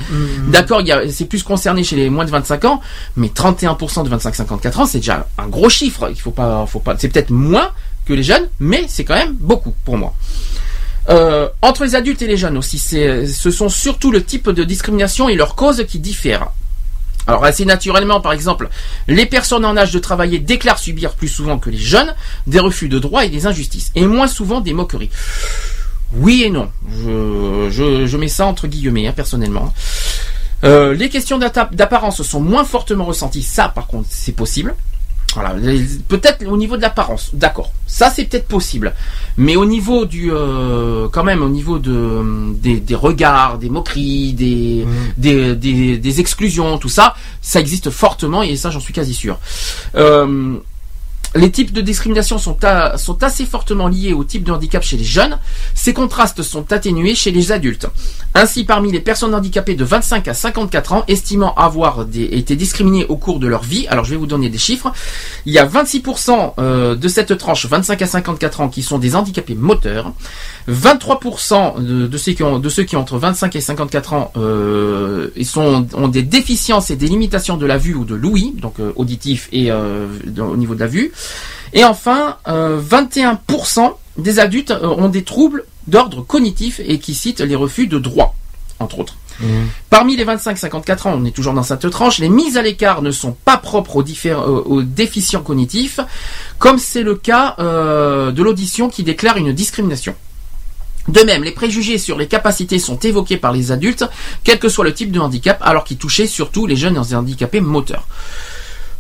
D'accord, 0.47 0.81
il 0.81 0.88
y 0.88 0.91
a, 0.91 1.09
c'est 1.09 1.25
plus 1.25 1.43
concerné 1.43 1.84
chez 1.84 1.95
les 1.95 2.09
moins 2.09 2.25
de 2.25 2.31
25 2.31 2.65
ans, 2.65 2.81
mais 3.15 3.27
31% 3.27 4.03
de 4.03 4.15
25-54 4.15 4.77
ans 4.79 4.86
c'est 4.86 4.99
déjà 4.99 5.27
un 5.38 5.47
gros 5.47 5.69
chiffre. 5.69 6.09
Il 6.09 6.19
faut 6.19 6.31
pas, 6.31 6.65
faut 6.65 6.79
pas, 6.79 6.95
c'est 6.97 7.09
peut-être 7.09 7.31
moins 7.31 7.69
que 8.05 8.13
les 8.13 8.23
jeunes, 8.23 8.47
mais 8.59 8.86
c'est 8.88 9.03
quand 9.03 9.15
même 9.15 9.34
beaucoup 9.39 9.73
pour 9.86 9.97
moi. 9.97 10.13
Euh, 11.09 11.49
entre 11.61 11.84
les 11.84 11.95
adultes 11.95 12.21
et 12.21 12.27
les 12.27 12.38
jeunes 12.38 12.57
aussi, 12.57 12.77
c'est, 12.77 13.25
ce 13.27 13.51
sont 13.51 13.69
surtout 13.69 14.11
le 14.11 14.23
type 14.23 14.49
de 14.49 14.63
discrimination 14.63 15.27
et 15.29 15.36
leurs 15.36 15.55
causes 15.55 15.86
qui 15.88 15.99
diffèrent. 15.99 16.51
Alors 17.28 17.45
assez 17.45 17.65
naturellement, 17.65 18.19
par 18.19 18.34
exemple, 18.34 18.69
les 19.07 19.26
personnes 19.26 19.65
en 19.65 19.78
âge 19.78 19.91
de 19.91 19.99
travailler 19.99 20.39
déclarent 20.39 20.80
subir 20.80 21.13
plus 21.13 21.30
souvent 21.30 21.57
que 21.57 21.69
les 21.69 21.78
jeunes 21.78 22.13
des 22.47 22.59
refus 22.59 22.89
de 22.89 22.99
droits 22.99 23.26
et 23.26 23.30
des 23.30 23.47
injustices, 23.47 23.91
et 23.95 24.05
moins 24.05 24.28
souvent 24.28 24.61
des 24.61 24.74
moqueries. 24.74 25.09
Oui 26.15 26.43
et 26.43 26.49
non. 26.49 26.69
Je, 26.89 28.05
je, 28.05 28.17
mets 28.17 28.28
ça 28.28 28.45
entre 28.45 28.67
guillemets, 28.67 29.07
hein, 29.07 29.13
personnellement. 29.13 29.74
Euh, 30.63 30.93
les 30.93 31.09
questions 31.09 31.39
d'apparence 31.39 32.21
sont 32.21 32.39
moins 32.39 32.63
fortement 32.63 33.05
ressenties. 33.05 33.43
Ça, 33.43 33.69
par 33.69 33.88
contre, 33.88 34.07
c'est 34.11 34.32
possible. 34.34 34.76
Voilà, 35.34 35.55
peut-être 36.07 36.45
au 36.47 36.57
niveau 36.57 36.77
de 36.77 36.81
l'apparence, 36.81 37.31
d'accord. 37.34 37.71
Ça, 37.88 38.09
c'est 38.09 38.25
peut-être 38.25 38.47
possible. 38.47 38.93
Mais 39.38 39.55
au 39.55 39.65
niveau 39.65 40.05
du, 40.05 40.31
euh, 40.31 41.07
quand 41.11 41.23
même, 41.23 41.41
au 41.41 41.49
niveau 41.49 41.79
de 41.79 42.53
des, 42.53 42.79
des 42.79 42.95
regards, 42.95 43.57
des 43.57 43.69
moqueries, 43.69 44.34
des, 44.34 44.86
des, 45.17 45.55
des, 45.55 45.97
des 45.97 46.19
exclusions, 46.19 46.77
tout 46.77 46.89
ça, 46.89 47.15
ça 47.41 47.59
existe 47.59 47.89
fortement 47.89 48.43
et 48.43 48.55
ça, 48.55 48.69
j'en 48.69 48.79
suis 48.79 48.93
quasi 48.93 49.13
sûr. 49.13 49.39
Euh, 49.95 50.57
les 51.36 51.51
types 51.51 51.71
de 51.73 51.81
discrimination 51.81 52.38
sont, 52.38 52.57
assez 53.21 53.45
fortement 53.45 53.88
liés 53.88 54.13
au 54.13 54.23
type 54.23 54.43
de 54.43 54.51
handicap 54.51 54.84
chez 54.84 54.97
les 54.97 55.03
jeunes. 55.03 55.38
Ces 55.73 55.93
contrastes 55.93 56.43
sont 56.43 56.71
atténués 56.71 57.15
chez 57.15 57.31
les 57.31 57.51
adultes. 57.51 57.88
Ainsi, 58.36 58.63
parmi 58.63 58.91
les 58.91 58.99
personnes 58.99 59.34
handicapées 59.34 59.75
de 59.75 59.84
25 59.84 60.27
à 60.27 60.34
54 60.34 60.93
ans, 60.93 61.03
estimant 61.07 61.53
avoir 61.55 62.05
été 62.13 62.55
discriminées 62.55 63.05
au 63.05 63.17
cours 63.17 63.39
de 63.39 63.47
leur 63.47 63.63
vie, 63.63 63.88
alors 63.88 64.05
je 64.05 64.11
vais 64.11 64.17
vous 64.17 64.27
donner 64.27 64.49
des 64.49 64.57
chiffres, 64.57 64.91
il 65.45 65.53
y 65.53 65.59
a 65.59 65.65
26% 65.65 66.53
euh, 66.59 66.95
de 66.95 67.07
cette 67.07 67.38
tranche 67.38 67.65
25 67.65 68.01
à 68.01 68.07
54 68.07 68.61
ans 68.61 68.69
qui 68.69 68.84
sont 68.84 68.99
des 68.99 69.15
handicapés 69.15 69.55
moteurs, 69.55 70.11
23% 70.70 71.84
de, 71.84 72.07
de 72.07 72.18
ceux 72.18 72.34
qui 72.34 72.43
ont 72.43 72.59
de 72.59 72.70
ceux 72.70 72.84
qui 72.84 72.95
ont 72.95 73.01
entre 73.01 73.18
25 73.18 73.55
et 73.55 73.61
54 73.61 74.14
ans 74.14 74.32
euh, 74.38 75.30
ils 75.36 75.45
sont 75.45 75.88
ont 75.93 76.07
des 76.07 76.24
déficiences 76.24 76.89
et 76.89 76.95
des 76.95 77.07
limitations 77.07 77.57
de 77.57 77.66
la 77.66 77.78
vue 77.78 77.95
ou 77.95 78.05
de 78.05 78.16
l'ouïe, 78.16 78.53
donc 78.57 78.80
euh, 78.80 78.91
auditif 78.95 79.49
et 79.51 79.72
euh, 79.72 80.07
au 80.38 80.57
niveau 80.57 80.76
de 80.76 80.80
la 80.80 80.88
vue. 80.88 81.11
Et 81.74 81.84
enfin, 81.84 82.38
euh, 82.47 82.80
21% 82.82 83.93
des 84.18 84.39
adultes 84.39 84.74
ont 84.82 85.09
des 85.09 85.24
troubles 85.24 85.66
d'ordre 85.88 86.22
cognitif 86.22 86.80
et 86.86 86.99
qui 86.99 87.16
citent 87.16 87.41
les 87.41 87.55
refus 87.55 87.88
de 87.88 87.97
droit, 87.97 88.36
entre 88.80 88.99
autres. 88.99 89.16
Parmi 89.89 90.16
les 90.16 90.26
25-54 90.26 91.07
ans, 91.07 91.16
on 91.18 91.26
est 91.26 91.32
toujours 91.32 91.53
dans 91.53 91.64
cette 91.64 91.89
tranche, 91.89 92.20
les 92.20 92.30
mises 92.30 92.55
à 92.57 92.61
l'écart 92.61 93.01
ne 93.01 93.11
sont 93.11 93.36
pas 93.45 93.57
propres 93.57 93.95
aux, 93.97 94.84
déficients 94.84 95.41
cognitifs, 95.41 95.99
comme 96.59 96.78
c'est 96.78 97.03
le 97.03 97.16
cas 97.16 97.55
euh, 97.59 98.32
de 98.32 98.43
l'audition 98.43 98.89
qui 98.89 99.03
déclare 99.03 99.38
une 99.38 99.51
discrimination. 99.51 100.16
De 101.08 101.22
même, 101.22 101.43
les 101.43 101.51
préjugés 101.51 101.97
sur 101.97 102.18
les 102.18 102.28
capacités 102.28 102.80
sont 102.80 102.97
évoqués 102.97 103.38
par 103.38 103.51
les 103.51 103.72
adultes, 103.72 104.06
quel 104.43 104.60
que 104.60 104.70
soit 104.70 104.86
le 104.86 104.93
type 104.93 105.12
de 105.12 105.20
handicap, 105.20 105.58
alors 105.62 105.84
qu'ils 105.84 105.97
touchaient 105.97 106.28
surtout 106.28 106.66
les 106.66 106.76
jeunes 106.76 106.97
handicapés 106.97 107.60
moteurs. 107.60 108.08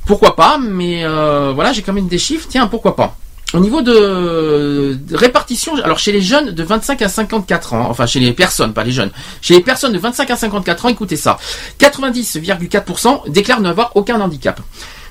Pourquoi 0.05 0.35
pas, 0.35 0.57
mais 0.57 1.05
euh, 1.05 1.53
voilà, 1.55 1.71
j'ai 1.71 1.81
quand 1.81 1.93
même 1.93 2.07
des 2.07 2.17
chiffres, 2.17 2.47
tiens, 2.49 2.67
pourquoi 2.67 2.95
pas. 2.95 3.15
Au 3.53 3.59
niveau 3.59 3.81
de, 3.81 4.99
de 4.99 5.15
répartition, 5.15 5.75
alors 5.75 5.99
chez 5.99 6.11
les 6.11 6.21
jeunes 6.21 6.51
de 6.51 6.63
25 6.63 7.01
à 7.03 7.07
54 7.07 7.73
ans, 7.73 7.87
enfin 7.87 8.07
chez 8.07 8.19
les 8.19 8.33
personnes, 8.33 8.73
pas 8.73 8.83
les 8.83 8.91
jeunes, 8.91 9.11
chez 9.41 9.53
les 9.53 9.61
personnes 9.61 9.93
de 9.93 9.99
25 9.99 10.29
à 10.31 10.35
54 10.35 10.85
ans, 10.85 10.89
écoutez 10.89 11.15
ça, 11.15 11.37
90,4% 11.79 13.29
déclarent 13.29 13.61
n'avoir 13.61 13.91
aucun 13.95 14.19
handicap. 14.19 14.59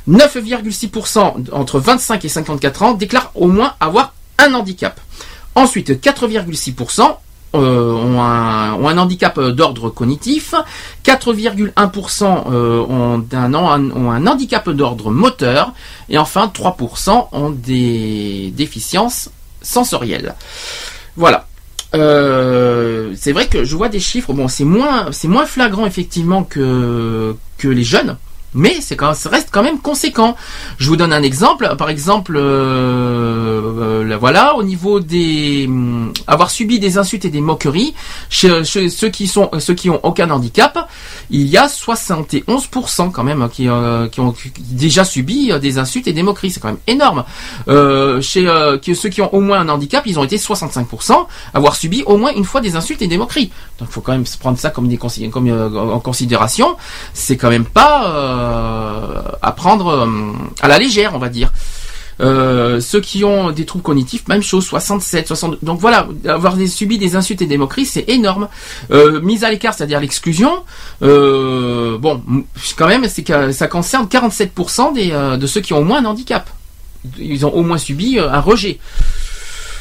9,6% 0.09 1.53
entre 1.53 1.78
25 1.78 2.24
et 2.24 2.28
54 2.28 2.82
ans 2.82 2.93
déclarent 2.95 3.30
au 3.36 3.47
moins 3.47 3.74
avoir 3.78 4.12
un 4.38 4.53
handicap. 4.55 5.01
Ensuite, 5.55 5.90
4,6% 6.03 7.16
euh, 7.55 7.92
ont, 7.92 8.22
un, 8.22 8.96
handicap 8.96 9.36
euh, 9.36 9.53
d'ordre 9.53 9.90
cognitif, 9.90 10.55
4,1% 11.05 12.44
euh, 12.50 12.80
ont, 12.88 13.22
un, 13.30 14.26
handicap 14.26 14.70
d'ordre 14.70 15.11
moteur, 15.11 15.74
et 16.09 16.16
enfin 16.16 16.50
3% 16.53 17.28
ont 17.32 17.50
des 17.50 18.55
déficiences 18.57 19.28
sensorielles. 19.61 20.34
Voilà. 21.16 21.46
C'est 21.92 23.32
vrai 23.32 23.48
que 23.48 23.64
je 23.64 23.76
vois 23.76 23.90
des 23.90 24.00
chiffres. 24.00 24.32
Bon, 24.32 24.48
c'est 24.48 24.64
moins, 24.64 25.12
c'est 25.12 25.28
moins 25.28 25.44
flagrant 25.44 25.84
effectivement 25.84 26.44
que 26.44 27.36
que 27.59 27.68
les 27.68 27.84
jeunes, 27.84 28.16
mais 28.55 28.76
c'est 28.80 28.96
quand, 28.96 29.14
ça 29.14 29.30
reste 29.30 29.48
quand 29.50 29.62
même 29.62 29.78
conséquent. 29.78 30.36
Je 30.78 30.88
vous 30.88 30.96
donne 30.96 31.12
un 31.12 31.22
exemple. 31.22 31.74
Par 31.78 31.88
exemple, 31.90 32.36
euh, 32.36 32.42
euh, 32.42 34.05
là, 34.05 34.16
voilà, 34.16 34.57
au 34.57 34.62
niveau 34.62 35.00
des 35.00 35.66
hum, 35.68 36.12
avoir 36.26 36.50
subi 36.50 36.78
des 36.78 36.98
insultes 36.98 37.24
et 37.24 37.30
des 37.30 37.40
moqueries 37.40 37.94
chez, 38.28 38.62
ceux 38.64 39.09
qui 39.09 39.26
sont 39.26 39.50
ceux 39.59 39.74
qui 39.74 39.90
ont 39.90 40.00
aucun 40.05 40.30
handicap, 40.30 40.88
il 41.30 41.46
y 41.46 41.57
a 41.57 41.66
71% 41.66 43.11
quand 43.11 43.24
même 43.24 43.48
qui, 43.50 43.68
euh, 43.68 44.09
qui 44.09 44.20
ont 44.20 44.34
déjà 44.59 45.05
subi 45.05 45.53
euh, 45.53 45.59
des 45.59 45.78
insultes 45.78 46.07
et 46.07 46.12
des 46.12 46.22
moqueries. 46.22 46.50
C'est 46.50 46.61
quand 46.61 46.68
même 46.68 46.78
énorme. 46.86 47.24
Euh, 47.68 48.20
chez 48.20 48.46
euh, 48.48 48.78
ceux 48.94 49.09
qui 49.09 49.22
ont 49.22 49.32
au 49.34 49.40
moins 49.40 49.61
un 49.61 49.68
handicap, 49.68 50.05
ils 50.07 50.18
ont 50.18 50.24
été 50.24 50.36
65% 50.36 51.26
avoir 51.55 51.76
subi 51.76 52.03
au 52.07 52.16
moins 52.16 52.32
une 52.34 52.44
fois 52.44 52.61
des 52.61 52.76
insultes 52.76 53.03
et 53.03 53.07
des 53.07 53.18
moqueries. 53.18 53.50
Donc, 53.78 53.90
faut 53.90 54.00
quand 54.00 54.12
même 54.12 54.24
prendre 54.40 54.59
ça 54.59 54.70
comme 54.70 54.88
des 54.88 54.98
comme 54.98 55.48
euh, 55.48 55.92
en 55.92 56.00
considération. 56.00 56.76
C'est 57.14 57.36
quand 57.36 57.50
même 57.50 57.64
pas 57.64 58.09
euh, 58.09 58.41
à 59.43 59.53
prendre 59.53 59.88
euh, 59.88 60.32
à 60.61 60.68
la 60.68 60.78
légère, 60.78 61.14
on 61.14 61.18
va 61.18 61.28
dire. 61.28 61.53
Euh, 62.20 62.80
ceux 62.80 63.01
qui 63.01 63.24
ont 63.24 63.51
des 63.51 63.64
troubles 63.64 63.82
cognitifs, 63.82 64.28
même 64.28 64.43
chose, 64.43 64.64
67, 64.66 65.26
62. 65.26 65.59
Donc 65.62 65.80
voilà, 65.80 66.09
avoir 66.26 66.57
subi 66.66 66.99
des 66.99 67.16
insultes 67.16 67.43
et 67.43 67.47
des 67.47 67.57
moqueries, 67.57 67.86
c'est 67.86 68.09
énorme. 68.09 68.49
Euh, 68.90 69.20
mise 69.20 69.45
à 69.45 69.51
l'écart, 69.51 69.74
c'est-à-dire 69.74 70.01
l'exclusion. 70.01 70.62
Euh, 71.03 71.99
bon, 71.99 72.22
quand 72.76 72.86
même, 72.86 73.07
ça 73.07 73.66
concerne 73.66 74.07
47% 74.07 74.95
des, 74.95 75.11
euh, 75.12 75.36
de 75.36 75.47
ceux 75.47 75.61
qui 75.61 75.72
ont 75.72 75.78
au 75.78 75.84
moins 75.84 75.99
un 75.99 76.05
handicap. 76.05 76.49
Ils 77.18 77.45
ont 77.45 77.53
au 77.53 77.62
moins 77.62 77.78
subi 77.78 78.18
euh, 78.18 78.30
un 78.30 78.40
rejet. 78.40 78.78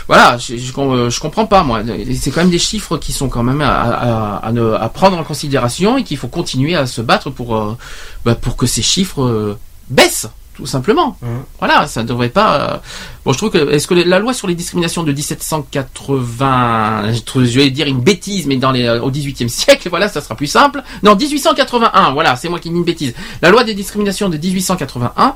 Voilà, 0.08 0.38
je, 0.38 0.54
euh, 0.56 1.10
je 1.10 1.20
comprends 1.20 1.45
pas 1.45 1.64
moi. 1.64 1.82
C'est 2.20 2.32
quand 2.32 2.41
même 2.41 2.49
des 2.49 2.60
chiffres 2.60 2.97
qui 2.97 3.12
sont 3.14 3.30
quand 3.30 3.43
même 3.43 3.62
à, 3.62 3.80
à- 3.82 4.36
à 4.47 4.52
ne- 4.52 4.74
à 4.74 4.89
prendre 4.89 5.18
en 5.18 5.24
considération 5.24 5.97
et 5.97 6.04
qu'il 6.04 6.18
faut 6.18 6.28
continuer 6.28 6.76
à 6.76 6.86
se 6.86 7.02
battre 7.02 7.30
pour 7.30 7.56
euh, 7.56 7.78
bah, 8.26 8.36
pour 8.36 8.56
que 8.58 8.66
ces 8.66 8.82
chiffres 8.82 9.22
euh, 9.24 9.58
baissent 9.89 10.28
tout 10.54 10.66
simplement. 10.66 11.18
Mhm. 11.22 11.30
Voilà, 11.60 11.88
ça 11.88 12.04
ne 12.04 12.08
devrait 12.08 12.28
pas. 12.30 12.82
Bon, 13.26 13.32
je 13.32 13.38
trouve 13.38 13.52
que 13.52 13.72
est-ce 13.72 13.88
que 13.88 13.93
la 13.93 14.20
loi 14.20 14.34
sur 14.34 14.47
les 14.47 14.54
discriminations 14.56 15.02
de 15.04 15.12
1780, 15.14 17.12
je 17.36 17.39
vais 17.60 17.70
dire 17.70 17.88
une 17.88 18.02
bêtise, 18.02 18.45
mais 18.47 18.58
dans 18.58 18.72
les 18.72 18.88
au 18.89 19.10
18e 19.12 19.47
siècle, 19.47 19.89
voilà, 19.89 20.10
ça 20.10 20.22
sera 20.22 20.36
plus 20.36 20.47
simple. 20.47 20.84
Non, 21.04 21.16
1881, 21.16 22.12
voilà, 22.12 22.36
c'est 22.36 22.49
moi 22.49 22.60
qui 22.60 22.70
dis 22.70 22.76
une 22.76 22.84
bêtise. 22.84 23.14
La 23.41 23.49
loi 23.49 23.64
des 23.64 23.74
discriminations 23.74 24.30
de 24.30 24.38
1881, 24.38 25.36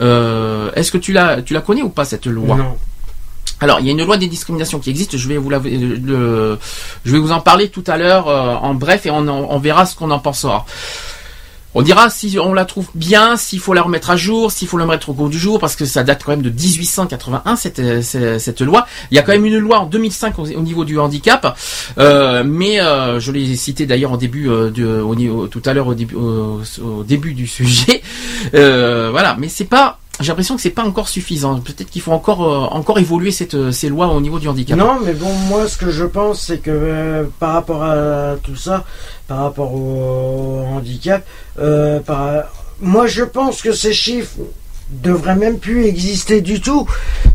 euh, 0.00 0.70
est-ce 0.74 0.90
que 0.90 0.98
tu 0.98 1.12
la 1.12 1.42
tu 1.42 1.52
la 1.54 1.60
connais 1.60 1.82
ou 1.82 1.88
pas 1.90 2.04
cette 2.04 2.26
loi? 2.26 2.56
Non. 2.56 2.76
Alors, 3.60 3.80
il 3.80 3.86
y 3.86 3.88
a 3.88 3.92
une 3.92 4.04
loi 4.04 4.16
des 4.16 4.26
discriminations 4.26 4.78
qui 4.78 4.90
existe. 4.90 5.16
Je 5.16 5.28
vais 5.28 5.36
vous 5.36 5.48
la, 5.48 5.58
le- 5.58 6.58
je 7.04 7.12
vais 7.12 7.18
vous 7.18 7.32
en 7.32 7.40
parler 7.40 7.68
tout 7.68 7.84
à 7.86 7.96
l'heure 7.96 8.28
euh, 8.28 8.54
en 8.56 8.74
bref 8.74 9.06
et 9.06 9.10
on, 9.10 9.58
verra 9.58 9.86
ce 9.86 9.94
qu'on 9.96 10.10
en 10.10 10.18
pensera. 10.18 10.66
On 11.76 11.82
dira 11.82 12.08
si 12.08 12.38
on 12.38 12.52
la 12.52 12.64
trouve 12.66 12.86
bien, 12.94 13.36
s'il 13.36 13.58
faut 13.58 13.72
la 13.74 13.82
remettre 13.82 14.10
à 14.10 14.16
jour, 14.16 14.52
s'il 14.52 14.68
faut 14.68 14.78
la 14.78 14.84
remettre 14.84 15.08
au 15.10 15.12
goût 15.12 15.28
du 15.28 15.38
jour, 15.38 15.58
parce 15.58 15.74
que 15.74 15.84
ça 15.86 16.04
date 16.04 16.22
quand 16.24 16.30
même 16.30 16.42
de 16.42 16.50
1881 16.50 17.56
cette, 17.56 17.80
euh, 17.80 18.00
cette, 18.38 18.60
loi. 18.60 18.86
Il 19.10 19.16
y 19.16 19.18
a 19.18 19.22
quand 19.22 19.32
même 19.32 19.44
une 19.44 19.58
loi 19.58 19.80
en 19.80 19.86
2005 19.86 20.38
au, 20.38 20.42
au 20.42 20.60
niveau 20.60 20.84
du 20.84 21.00
handicap, 21.00 21.58
euh, 21.98 22.44
mais 22.46 22.80
euh, 22.80 23.18
je 23.18 23.32
l'ai 23.32 23.56
cité 23.56 23.86
d'ailleurs 23.86 24.12
en 24.12 24.16
début 24.16 24.48
euh, 24.48 24.70
de, 24.70 25.00
au 25.00 25.46
tout 25.48 25.62
à 25.64 25.72
l'heure 25.74 25.88
au 25.88 25.94
début, 25.94 26.14
au, 26.14 26.60
début 27.04 27.34
du 27.34 27.46
sujet. 27.48 28.02
Euh, 28.54 29.08
voilà, 29.10 29.36
mais 29.38 29.48
c'est 29.48 29.64
pas. 29.64 29.98
J'ai 30.20 30.28
l'impression 30.28 30.54
que 30.54 30.62
c'est 30.62 30.70
pas 30.70 30.84
encore 30.84 31.08
suffisant. 31.08 31.58
Peut-être 31.58 31.90
qu'il 31.90 32.00
faut 32.00 32.12
encore 32.12 32.44
euh, 32.44 32.76
encore 32.76 32.98
évoluer 32.98 33.32
cette, 33.32 33.72
ces 33.72 33.88
lois 33.88 34.08
au 34.08 34.20
niveau 34.20 34.38
du 34.38 34.48
handicap. 34.48 34.78
Non, 34.78 34.98
mais 35.04 35.12
bon, 35.12 35.32
moi, 35.48 35.66
ce 35.68 35.76
que 35.76 35.90
je 35.90 36.04
pense, 36.04 36.40
c'est 36.40 36.58
que 36.58 36.70
euh, 36.70 37.24
par 37.40 37.54
rapport 37.54 37.82
à 37.82 38.36
tout 38.42 38.56
ça, 38.56 38.84
par 39.26 39.38
rapport 39.38 39.74
au 39.74 40.64
handicap, 40.70 41.24
euh, 41.58 42.00
moi, 42.80 43.06
je 43.06 43.24
pense 43.24 43.60
que 43.62 43.72
ces 43.72 43.92
chiffres 43.92 44.38
devraient 44.90 45.36
même 45.36 45.58
plus 45.58 45.86
exister 45.86 46.40
du 46.40 46.60
tout 46.60 46.86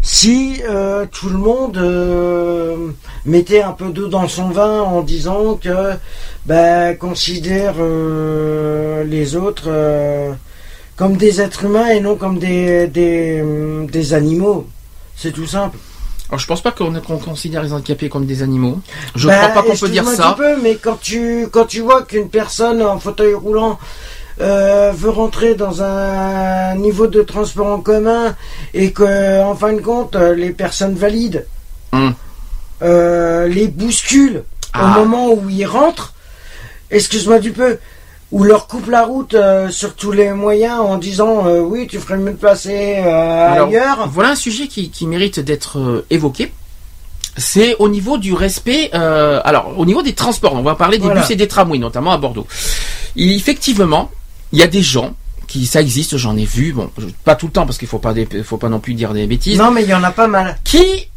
si 0.01 0.61
euh, 0.67 1.05
tout 1.11 1.29
le 1.29 1.37
monde 1.37 1.77
euh, 1.77 2.89
mettait 3.25 3.61
un 3.61 3.71
peu 3.71 3.89
d'eau 3.89 4.07
dans 4.07 4.27
son 4.27 4.49
vin 4.49 4.81
en 4.81 5.01
disant 5.01 5.55
que 5.55 5.93
ben, 6.45 6.95
considère 6.97 7.75
euh, 7.79 9.03
les 9.03 9.35
autres 9.35 9.65
euh, 9.67 10.31
comme 10.99 11.15
des 11.15 11.39
êtres 11.39 11.63
humains 11.63 11.87
et 11.95 12.01
non 12.01 12.15
comme 12.17 12.39
des, 12.39 12.87
des, 12.87 13.41
des 13.89 14.13
animaux. 14.13 14.67
C'est 15.15 15.31
tout 15.31 15.47
simple. 15.47 15.77
Alors 16.27 16.39
je 16.39 16.45
pense 16.45 16.61
pas 16.61 16.71
qu'on 16.73 16.91
considère 17.19 17.63
les 17.63 17.71
handicapés 17.71 18.09
comme 18.09 18.25
des 18.25 18.43
animaux. 18.43 18.79
Je 19.15 19.27
Bah, 19.27 19.37
crois 19.37 19.49
pas 19.63 19.69
qu'on 19.69 19.77
peut 19.77 19.87
dire 19.89 20.05
ça. 20.05 20.29
un 20.31 20.33
peu, 20.33 20.61
mais 20.61 20.75
quand 20.75 20.99
tu, 20.99 21.47
quand 21.49 21.65
tu 21.65 21.79
vois 21.79 22.03
qu'une 22.03 22.27
personne 22.29 22.81
en 22.83 22.99
fauteuil 22.99 23.33
roulant 23.33 23.79
euh, 24.41 24.91
veut 24.93 25.09
rentrer 25.09 25.55
dans 25.55 25.81
un 25.81 26.75
niveau 26.75 27.07
de 27.07 27.21
transport 27.23 27.67
en 27.67 27.79
commun 27.79 28.35
et 28.73 28.91
que, 28.91 29.41
en 29.41 29.55
fin 29.55 29.71
de 29.71 29.79
compte, 29.81 30.15
euh, 30.17 30.35
les 30.35 30.51
personnes 30.51 30.95
valides 30.95 31.45
Hum. 31.93 32.13
euh, 32.83 33.47
les 33.47 33.67
bousculent 33.69 34.43
Ah. 34.73 34.83
au 34.83 34.99
moment 34.99 35.31
où 35.33 35.49
ils 35.49 35.65
rentrent, 35.65 36.13
excuse-moi 36.91 37.39
du 37.39 37.51
peu, 37.51 37.79
ou 38.31 38.43
leur 38.43 38.67
coupe 38.67 38.89
la 38.89 39.03
route 39.05 39.33
euh, 39.33 39.69
sur 39.69 39.95
tous 39.95 40.11
les 40.11 40.31
moyens 40.33 40.79
en 40.79 40.97
disant 40.97 41.47
euh, 41.47 41.59
oui, 41.61 41.87
tu 41.87 41.97
ferais 41.99 42.17
mieux 42.17 42.31
de 42.31 42.37
passer 42.37 42.97
euh, 42.99 43.53
Alors, 43.53 43.67
ailleurs. 43.69 44.07
Voilà 44.11 44.29
un 44.29 44.35
sujet 44.35 44.67
qui, 44.67 44.89
qui 44.91 45.07
mérite 45.07 45.39
d'être 45.39 45.79
euh, 45.79 46.05
évoqué. 46.09 46.51
C'est 47.37 47.75
au 47.79 47.89
niveau 47.89 48.17
du 48.17 48.33
respect. 48.33 48.89
euh, 48.93 49.39
alors, 49.45 49.73
au 49.77 49.85
niveau 49.85 50.01
des 50.01 50.13
transports, 50.13 50.53
on 50.55 50.61
va 50.61 50.75
parler 50.75 50.97
des 50.97 51.05
Voilà. 51.05 51.21
bus 51.21 51.31
et 51.31 51.35
des 51.35 51.47
tramways, 51.47 51.79
notamment 51.79 52.11
à 52.11 52.17
Bordeaux. 52.17 52.45
Effectivement, 53.15 54.09
il 54.51 54.59
y 54.59 54.63
a 54.63 54.67
des 54.67 54.81
gens 54.81 55.13
qui, 55.47 55.65
ça 55.65 55.81
existe, 55.81 56.17
j'en 56.17 56.37
ai 56.37 56.45
vu. 56.45 56.73
Bon, 56.73 56.89
pas 57.23 57.35
tout 57.35 57.47
le 57.47 57.51
temps 57.51 57.65
parce 57.65 57.77
qu'il 57.77 57.87
faut 57.87 57.97
pas, 57.99 58.13
des- 58.13 58.27
faut 58.43 58.57
pas 58.57 58.69
non 58.69 58.79
plus 58.79 58.93
dire 58.93 59.13
des 59.13 59.25
bêtises. 59.25 59.57
Non, 59.57 59.71
mais 59.71 59.83
il 59.83 59.89
y 59.89 59.93
en 59.93 60.03
a 60.03 60.11
pas 60.11 60.27
mal. 60.27 60.57
qui 60.63 61.08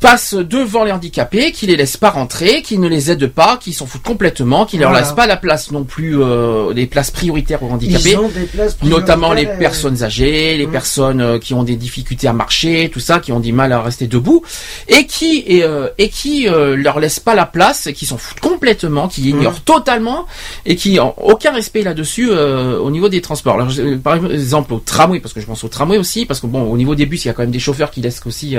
passent 0.00 0.34
devant 0.34 0.84
les 0.84 0.92
handicapés, 0.92 1.52
qui 1.52 1.66
les 1.66 1.76
laissent 1.76 1.96
pas 1.96 2.10
rentrer, 2.10 2.62
qui 2.62 2.78
ne 2.78 2.88
les 2.88 3.10
aident 3.10 3.26
pas, 3.28 3.56
qui 3.56 3.72
s'en 3.72 3.86
foutent 3.86 4.02
complètement, 4.02 4.66
qui 4.66 4.76
ne 4.76 4.82
leur 4.82 4.92
laissent 4.92 5.12
pas 5.12 5.26
la 5.26 5.36
place 5.36 5.70
non 5.70 5.84
plus, 5.84 6.20
euh, 6.20 6.72
les 6.72 6.86
places 6.86 7.10
prioritaires 7.10 7.62
aux 7.62 7.70
handicapés. 7.70 8.10
Ils 8.12 8.18
ont 8.18 8.28
des 8.28 8.44
places 8.44 8.76
Notamment 8.82 9.32
les 9.32 9.46
personnes 9.46 10.02
âgées, 10.02 10.56
les 10.56 10.66
Mm. 10.66 10.70
personnes 10.72 11.20
euh, 11.20 11.38
qui 11.38 11.54
ont 11.54 11.62
des 11.62 11.76
difficultés 11.76 12.28
à 12.28 12.32
marcher, 12.32 12.90
tout 12.92 13.00
ça, 13.00 13.18
qui 13.20 13.32
ont 13.32 13.40
du 13.40 13.52
mal 13.52 13.72
à 13.72 13.80
rester 13.82 14.06
debout, 14.06 14.42
et 14.88 15.06
qui 15.06 15.42
et, 15.46 15.62
euh, 15.64 15.88
et 15.98 16.08
qui 16.08 16.48
euh, 16.48 16.76
leur 16.76 17.00
laissent 17.00 17.20
pas 17.20 17.34
la 17.34 17.46
place, 17.46 17.88
qui 17.94 18.06
s'en 18.06 18.18
foutent 18.18 18.40
complètement, 18.40 19.08
qui 19.08 19.28
ignorent 19.30 19.52
Mm. 19.60 19.64
totalement, 19.64 20.26
et 20.66 20.76
qui 20.76 20.98
ont 21.00 21.14
aucun 21.22 21.52
respect 21.52 21.82
là-dessus 21.82 22.30
au 22.30 22.90
niveau 22.90 23.08
des 23.08 23.20
transports. 23.20 23.54
Alors, 23.54 23.68
par 24.02 24.14
exemple 24.16 24.74
au 24.74 24.78
tramway, 24.78 25.20
parce 25.20 25.32
que 25.34 25.40
je 25.40 25.46
pense 25.46 25.64
au 25.64 25.68
tramway 25.68 25.98
aussi, 25.98 26.26
parce 26.26 26.40
que 26.40 26.46
bon, 26.46 26.62
au 26.70 26.76
niveau 26.76 26.94
des 26.94 27.06
bus, 27.06 27.24
il 27.24 27.28
y 27.28 27.30
a 27.30 27.34
quand 27.34 27.42
même 27.42 27.50
des 27.50 27.58
chauffeurs 27.58 27.90
qui 27.90 28.00
laissent 28.00 28.20
aussi 28.26 28.56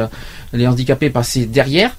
les 0.54 0.68
handicapés 0.68 1.10
passer 1.20 1.46
derrière. 1.46 1.92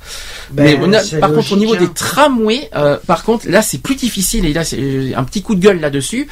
Ben, 0.51 0.81
Mais 0.81 0.97
a- 0.97 1.19
par 1.21 1.33
contre, 1.33 1.53
au 1.53 1.57
niveau 1.57 1.75
hein. 1.75 1.79
des 1.81 1.89
tramways, 1.93 2.69
euh, 2.75 2.97
par 3.07 3.23
contre, 3.25 3.47
là, 3.49 3.63
c'est 3.63 3.79
plus 3.79 3.95
difficile. 3.95 4.45
Et 4.47 4.53
là, 4.53 4.65
c'est 4.65 4.79
euh, 4.81 5.13
un 5.17 5.25
petit 5.25 5.43
coup 5.43 5.55
de 5.55 5.61
gueule 5.61 5.81
là-dessus. 5.81 6.27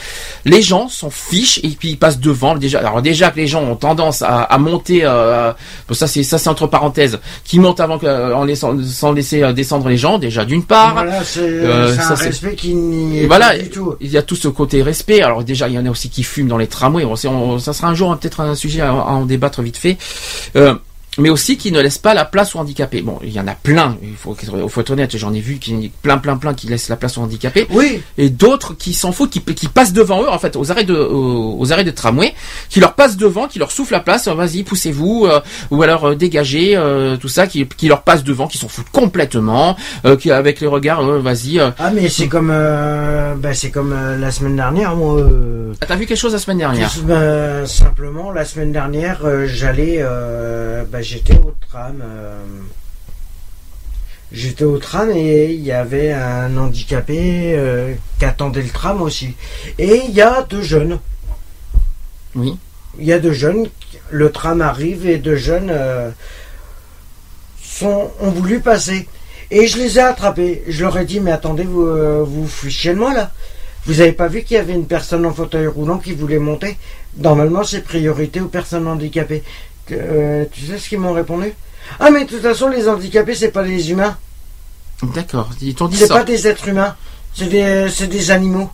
Les 0.44 0.62
gens 0.62 0.88
s'en 0.88 1.10
fichent 1.10 1.60
et 1.62 1.68
puis 1.78 1.90
ils 1.90 1.98
passent 1.98 2.18
devant. 2.18 2.56
Déjà, 2.56 2.78
alors 2.80 3.02
déjà 3.02 3.30
que 3.30 3.36
les 3.36 3.46
gens 3.46 3.62
ont 3.62 3.76
tendance 3.76 4.22
à, 4.22 4.42
à 4.42 4.58
monter. 4.58 5.00
Euh, 5.04 5.52
bon, 5.88 5.94
ça, 5.94 6.06
c'est 6.06 6.22
ça, 6.22 6.38
c'est 6.38 6.48
entre 6.48 6.66
parenthèses, 6.66 7.18
qui 7.44 7.58
montent 7.60 7.80
avant 7.80 7.98
que, 7.98 8.06
en 8.34 8.44
laissant, 8.44 8.74
sans 8.84 9.12
laisser 9.12 9.52
descendre 9.52 9.88
les 9.88 9.96
gens. 9.98 10.18
Déjà, 10.18 10.44
d'une 10.44 10.64
part. 10.64 10.94
Voilà, 10.94 11.22
c'est 11.24 11.40
Euh, 11.42 11.94
un 11.98 12.14
respect 12.14 12.54
qui 12.54 12.74
n'y 12.74 13.20
est 13.20 13.26
voilà, 13.26 13.48
pas 13.50 13.58
du 13.58 13.68
tout. 13.70 13.94
il 14.00 14.10
y 14.10 14.16
a 14.18 14.22
tout 14.22 14.36
ce 14.36 14.48
côté 14.48 14.82
respect. 14.82 15.22
Alors 15.22 15.44
déjà, 15.44 15.68
il 15.68 15.74
y 15.74 15.78
en 15.78 15.86
a 15.86 15.90
aussi 15.90 16.08
qui 16.10 16.22
fument 16.22 16.48
dans 16.48 16.58
les 16.58 16.66
tramways. 16.66 17.04
On 17.04 17.14
on- 17.28 17.58
ça 17.58 17.72
sera 17.72 17.88
un 17.88 17.94
jour 17.94 18.10
hein, 18.10 18.18
peut-être 18.20 18.40
un 18.40 18.54
sujet 18.54 18.80
à, 18.80 18.88
à 18.90 18.92
en 18.92 19.24
débattre 19.26 19.62
vite 19.62 19.76
fait. 19.76 19.96
Euh, 20.56 20.74
mais 21.18 21.28
aussi 21.30 21.56
qui 21.56 21.72
ne 21.72 21.80
laissent 21.80 21.98
pas 21.98 22.14
la 22.14 22.24
place 22.24 22.54
aux 22.54 22.58
handicapés. 22.58 23.02
Bon, 23.02 23.18
il 23.22 23.32
y 23.32 23.40
en 23.40 23.46
a 23.48 23.54
plein. 23.54 23.96
Il 24.02 24.14
faut, 24.16 24.36
il 24.40 24.68
faut 24.68 24.80
être 24.80 24.90
honnête. 24.90 25.16
J'en 25.16 25.32
ai 25.34 25.40
vu 25.40 25.56
qui 25.58 25.90
plein, 26.02 26.18
plein, 26.18 26.36
plein 26.36 26.54
qui 26.54 26.66
laissent 26.68 26.88
la 26.88 26.96
place 26.96 27.18
aux 27.18 27.22
handicapés 27.22 27.66
Oui, 27.70 28.00
et 28.16 28.30
d'autres 28.30 28.74
qui 28.74 28.92
s'en 28.94 29.12
foutent, 29.12 29.30
qui, 29.30 29.40
qui 29.42 29.68
passent 29.68 29.92
devant 29.92 30.22
eux, 30.22 30.28
en 30.28 30.38
fait, 30.38 30.56
aux 30.56 30.70
arrêts 30.70 30.84
de, 30.84 30.94
aux, 30.94 31.56
aux 31.58 31.72
arrêts 31.72 31.84
de 31.84 31.90
tramway, 31.90 32.34
qui 32.70 32.80
leur 32.80 32.94
passent 32.94 33.16
devant, 33.16 33.48
qui 33.48 33.58
leur 33.58 33.70
soufflent 33.72 33.92
la 33.94 34.00
place, 34.00 34.28
euh, 34.28 34.34
vas-y, 34.34 34.62
poussez-vous, 34.62 35.26
euh, 35.28 35.40
ou 35.70 35.82
alors 35.82 36.04
euh, 36.08 36.14
dégagez, 36.14 36.76
euh, 36.76 37.16
tout 37.16 37.28
ça, 37.28 37.46
qui, 37.46 37.66
qui 37.66 37.88
leur 37.88 38.02
passent 38.02 38.24
devant, 38.24 38.46
qui 38.46 38.58
s'en 38.58 38.68
foutent 38.68 38.90
complètement, 38.92 39.76
euh, 40.04 40.16
qui 40.16 40.30
avec 40.30 40.60
les 40.60 40.66
regards, 40.66 41.00
euh, 41.04 41.18
vas-y. 41.20 41.58
euh. 41.58 41.70
ah 41.78 41.90
mais 41.90 42.08
c'est 42.08 42.28
comme 42.28 42.50
euh, 42.52 43.34
bah, 43.36 43.54
c'est 43.54 43.70
comme 43.70 43.92
euh, 43.92 44.16
la 44.18 44.30
semaine 44.30 44.56
dernière 44.56 44.94
moi. 44.96 45.14
euh, 45.20 45.72
Ah, 45.80 45.86
T'as 45.86 45.96
vu 45.96 46.06
quelque 46.06 46.18
chose 46.18 46.32
la 46.32 46.38
semaine 46.38 46.58
dernière? 46.58 46.90
Bah, 47.06 47.66
simplement 47.66 48.30
la 48.30 48.44
semaine 48.44 48.72
dernière 48.72 49.18
j'allais 49.46 49.96
euh, 50.00 50.84
bah, 50.90 51.00
j'étais 51.08 51.36
au 51.38 51.54
tram. 51.68 52.02
euh, 52.02 52.44
J'étais 54.30 54.64
au 54.64 54.76
tram 54.76 55.10
et 55.10 55.52
il 55.52 55.64
y 55.64 55.72
avait 55.72 56.12
un 56.12 56.54
handicapé 56.58 57.54
euh, 57.56 57.94
qui 58.18 58.26
attendait 58.26 58.60
le 58.62 58.68
tram 58.68 59.00
aussi. 59.00 59.34
Et 59.78 60.02
il 60.06 60.10
y 60.10 60.20
a 60.20 60.42
deux 60.42 60.60
jeunes. 60.62 60.98
Oui. 62.34 62.58
Il 62.98 63.06
y 63.06 63.12
a 63.14 63.18
deux 63.18 63.32
jeunes, 63.32 63.68
le 64.10 64.30
tram 64.30 64.60
arrive 64.60 65.06
et 65.08 65.16
deux 65.16 65.36
jeunes 65.36 65.70
euh, 65.70 66.10
sont, 67.62 68.10
ont 68.20 68.30
voulu 68.30 68.60
passer. 68.60 69.08
Et 69.50 69.66
je 69.66 69.78
les 69.78 69.96
ai 69.96 70.02
attrapés. 70.02 70.62
Je 70.68 70.82
leur 70.84 70.98
ai 70.98 71.06
dit, 71.06 71.20
mais 71.20 71.32
attendez, 71.32 71.64
vous 71.64 72.26
vous 72.26 72.46
fichez 72.46 72.92
de 72.92 72.98
moi 72.98 73.14
là. 73.14 73.30
Vous 73.86 74.02
avez 74.02 74.12
pas 74.12 74.28
vu 74.28 74.42
qu'il 74.42 74.56
y 74.58 74.60
avait 74.60 74.74
une 74.74 74.86
personne 74.86 75.24
en 75.24 75.32
fauteuil 75.32 75.66
roulant 75.66 75.96
qui 75.96 76.12
voulait 76.12 76.38
monter? 76.38 76.76
Normalement, 77.16 77.64
c'est 77.64 77.80
priorité 77.80 78.42
aux 78.42 78.48
personnes 78.48 78.86
handicapées. 78.86 79.42
Euh, 79.92 80.44
tu 80.50 80.66
sais 80.66 80.78
ce 80.78 80.88
qu'ils 80.88 81.00
m'ont 81.00 81.12
répondu? 81.12 81.52
Ah, 82.00 82.10
mais 82.10 82.24
de 82.24 82.30
toute 82.30 82.42
façon, 82.42 82.68
les 82.68 82.88
handicapés, 82.88 83.34
c'est 83.34 83.50
pas 83.50 83.62
des 83.62 83.90
humains. 83.90 84.16
D'accord, 85.14 85.50
ils 85.62 85.74
t'ont 85.74 85.86
dit 85.86 85.96
C'est 85.96 86.08
pas 86.08 86.24
des 86.24 86.46
êtres 86.46 86.68
humains. 86.68 86.96
C'est 87.34 87.46
des, 87.46 87.88
c'est 87.90 88.08
des 88.08 88.30
animaux. 88.30 88.70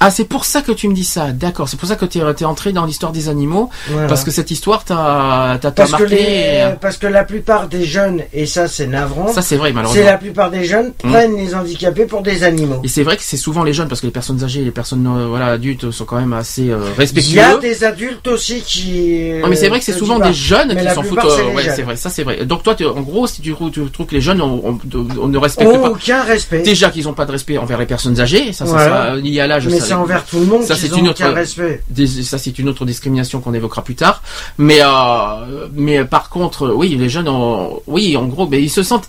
Ah, 0.00 0.10
c'est 0.10 0.24
pour 0.24 0.44
ça 0.44 0.62
que 0.62 0.72
tu 0.72 0.88
me 0.88 0.94
dis 0.94 1.04
ça. 1.04 1.32
D'accord. 1.32 1.68
C'est 1.68 1.76
pour 1.78 1.88
ça 1.88 1.96
que 1.96 2.04
tu 2.04 2.18
es, 2.18 2.44
entré 2.44 2.72
dans 2.72 2.84
l'histoire 2.84 3.12
des 3.12 3.28
animaux. 3.28 3.68
Voilà. 3.90 4.06
Parce 4.08 4.24
que 4.24 4.30
cette 4.30 4.50
histoire 4.50 4.84
t'a 4.84 5.58
que, 5.60 5.90
marqué. 5.90 6.06
les, 6.06 6.64
parce 6.80 6.96
que 6.96 7.06
la 7.06 7.24
plupart 7.24 7.68
des 7.68 7.84
jeunes, 7.84 8.22
et 8.32 8.46
ça 8.46 8.68
c'est 8.68 8.86
navrant, 8.86 9.28
Ça, 9.32 9.42
c'est 9.42 9.56
vrai, 9.56 9.70
c'est 9.70 9.74
malheureusement. 9.74 10.04
la 10.04 10.18
plupart 10.18 10.50
des 10.50 10.64
jeunes 10.64 10.92
Mm. 11.04 11.10
prennent 11.10 11.36
les 11.36 11.54
handicapés 11.54 12.06
pour 12.06 12.22
des 12.22 12.42
animaux. 12.44 12.80
Et 12.84 12.88
c'est 12.88 13.02
vrai 13.02 13.16
que 13.16 13.22
c'est 13.22 13.36
souvent 13.36 13.64
les 13.64 13.72
jeunes, 13.72 13.88
parce 13.88 14.00
que 14.00 14.06
les 14.06 14.12
personnes 14.12 14.42
âgées, 14.44 14.60
les 14.62 14.70
personnes 14.70 15.06
euh, 15.06 15.26
voilà 15.28 15.46
adultes 15.46 15.90
sont 15.90 16.04
quand 16.04 16.18
même 16.20 16.32
assez 16.32 16.70
euh, 16.70 16.78
Il 16.98 17.34
y 17.34 17.40
a 17.40 17.56
des 17.58 17.84
adultes 17.84 18.26
aussi 18.28 18.60
qui. 18.62 19.32
Non, 19.42 19.48
mais 19.48 19.56
c'est 19.56 19.68
vrai 19.68 19.78
que 19.78 19.84
c'est 19.84 19.92
je 19.92 19.98
souvent 19.98 20.18
des 20.18 20.32
jeunes 20.32 20.72
Mais 20.74 20.86
qui 20.86 20.94
s'en 20.94 21.02
foutent. 21.02 21.18
c'est 21.22 21.42
euh, 21.42 21.54
ouais, 21.54 21.64
c'est 21.74 21.82
vrai, 21.82 21.96
ça 21.96 22.10
c'est 22.10 22.22
vrai. 22.22 22.44
Donc 22.44 22.62
toi, 22.62 22.74
tu- 22.74 22.86
en 22.86 23.00
gros, 23.00 23.26
si 23.26 23.42
tu, 23.42 23.52
trouves- 23.52 23.70
tu 23.70 23.80
trouves 23.90 24.06
que 24.06 24.14
les 24.14 24.20
jeunes, 24.20 24.40
on, 24.40 24.62
on- 24.64 24.78
on 25.20 25.28
ne 25.28 25.38
respecte 25.38 25.68
Ont 25.70 25.80
pas. 25.80 25.90
aucun 25.90 26.22
respect. 26.22 26.62
Déjà 26.62 26.90
qu'ils 26.90 27.04
n'ont 27.04 27.12
pas 27.14 27.24
de 27.26 27.32
respect 27.32 27.58
envers 27.58 27.78
les 27.78 27.86
personnes 27.86 28.20
âgées, 28.20 28.52
ça, 28.52 28.66
ça 28.66 28.76
à 28.78 29.46
l'âge. 29.46 29.68
ça- 29.68 29.87
c'est 29.88 29.94
envers 29.94 30.24
tout 30.24 30.38
le 30.40 30.46
monde 30.46 30.62
ça, 30.62 30.74
c'est 30.76 30.96
une 30.96 31.08
autre- 31.08 31.24
respect. 31.26 31.82
ça 32.22 32.38
c'est 32.38 32.58
une 32.58 32.68
autre 32.68 32.84
discrimination 32.84 33.40
qu'on 33.40 33.54
évoquera 33.54 33.82
plus 33.82 33.94
tard. 33.96 34.22
Mais 34.58 34.78
euh, 34.82 35.68
mais 35.72 36.04
par 36.04 36.28
contre, 36.30 36.68
oui, 36.70 36.96
les 36.96 37.08
jeunes, 37.08 37.28
ont- 37.28 37.82
oui, 37.86 38.16
en 38.16 38.26
gros, 38.26 38.46
ben, 38.46 38.62
ils 38.62 38.70
se 38.70 38.82
sentent. 38.82 39.08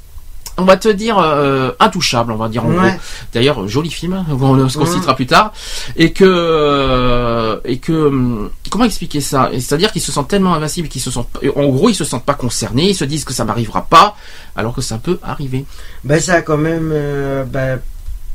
On 0.61 0.65
va 0.65 0.75
te 0.75 0.89
dire 0.89 1.17
euh, 1.17 1.71
intouchables, 1.79 2.33
on 2.33 2.35
va 2.35 2.49
dire 2.49 2.65
en 2.65 2.69
Ouais. 2.69 2.75
gros. 2.75 2.99
D'ailleurs, 3.33 3.65
joli 3.69 3.89
film, 3.89 4.11
hein, 4.11 4.25
on 4.29 4.67
se 4.67 4.77
Mhm. 4.77 4.85
citera 4.87 5.15
plus 5.15 5.25
tard. 5.25 5.53
Et 5.95 6.11
que 6.11 6.25
euh, 6.25 7.57
et 7.63 7.77
que 7.77 7.93
hum, 8.07 8.49
comment 8.69 8.83
expliquer 8.83 9.21
ça? 9.21 9.49
C'est-à-dire 9.53 9.91
qu'ils 9.91 10.01
se 10.01 10.11
sentent 10.11 10.27
tellement 10.27 10.53
invincibles 10.53 10.89
qu'ils 10.89 11.01
se 11.01 11.11
sentent, 11.11 11.29
en 11.55 11.67
gros, 11.69 11.87
ils 11.89 11.95
se 11.95 12.03
sentent 12.03 12.25
pas 12.25 12.33
concernés. 12.33 12.89
Ils 12.89 12.95
se 12.95 13.05
disent 13.05 13.23
que 13.23 13.33
ça 13.33 13.45
m'arrivera 13.45 13.83
pas, 13.85 14.15
alors 14.55 14.73
que 14.73 14.81
ça 14.81 14.97
peut 14.97 15.19
arriver. 15.23 15.65
Ben 16.03 16.19
ça 16.19 16.33
a 16.35 16.41
quand 16.41 16.57
même, 16.57 16.89
euh, 16.93 17.43
ben, 17.45 17.79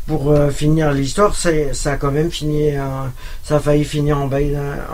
pour 0.06 0.30
euh, 0.32 0.50
finir 0.50 0.92
l'histoire, 0.92 1.34
ça 1.34 1.50
a 1.92 1.96
quand 1.96 2.10
même 2.10 2.30
fini, 2.30 2.76
euh, 2.76 2.80
ça 3.42 3.56
a 3.56 3.60
failli 3.60 3.84
finir 3.84 4.18
en, 4.18 4.26
ba- 4.26 4.36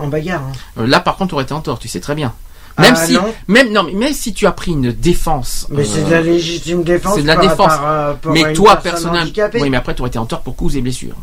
en 0.01 0.07
bagarre. 0.07 0.43
hein. 0.43 0.53
Euh, 0.83 0.87
Là, 0.87 1.01
par 1.01 1.17
contre, 1.17 1.31
tu 1.31 1.35
aurais 1.35 1.45
été 1.45 1.53
en 1.55 1.61
tort, 1.61 1.79
tu 1.79 1.89
sais 1.89 2.01
très 2.01 2.15
bien. 2.15 2.33
Même 2.79 2.95
Ah, 2.97 3.05
si, 3.07 3.15
non. 3.15 3.25
même 3.49 3.73
non, 3.73 3.83
mais 3.83 3.93
même 3.93 4.13
si 4.15 4.33
tu 4.33 4.47
as 4.47 4.53
pris 4.53 4.71
une 4.71 4.93
défense. 4.93 5.67
Mais 5.71 5.83
euh, 5.83 5.85
c'est 5.85 6.05
de 6.05 6.11
la 6.11 6.21
légitime 6.23 6.83
défense. 6.85 7.17
c'est 7.17 7.23
de 7.23 7.27
la 7.27 7.35
par- 7.35 7.43
défense. 7.43 7.67
par, 7.67 7.91
euh, 7.91 8.13
par 8.15 8.33
mais 8.33 8.53
toi, 8.53 8.77
personne 8.77 8.83
personnellement, 8.93 9.23
handicapée. 9.23 9.61
oui, 9.61 9.69
mais 9.71 9.77
après, 9.77 9.95
tu 9.95 10.01
aurais 10.03 10.09
été 10.09 10.19
en 10.19 10.27
tort 10.27 10.41
pour 10.43 10.55
cause 10.57 10.77
et 10.77 10.81
blessures. 10.81 11.17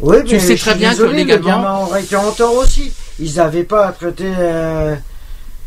Oui, 0.00 0.18
Tu 0.26 0.34
mais 0.34 0.40
sais 0.40 0.56
très 0.56 0.74
bien 0.74 0.90
que 0.90 0.96
désolé, 0.96 1.24
légalement- 1.24 1.46
Les 1.46 1.52
gamins 1.62 1.78
auraient 1.78 2.02
été 2.02 2.16
en 2.16 2.30
tort 2.30 2.54
aussi. 2.54 2.92
Ils 3.18 3.34
n'avaient 3.36 3.64
pas 3.64 3.86
à 3.88 3.92
traiter. 3.92 4.32
euh, 4.38 4.94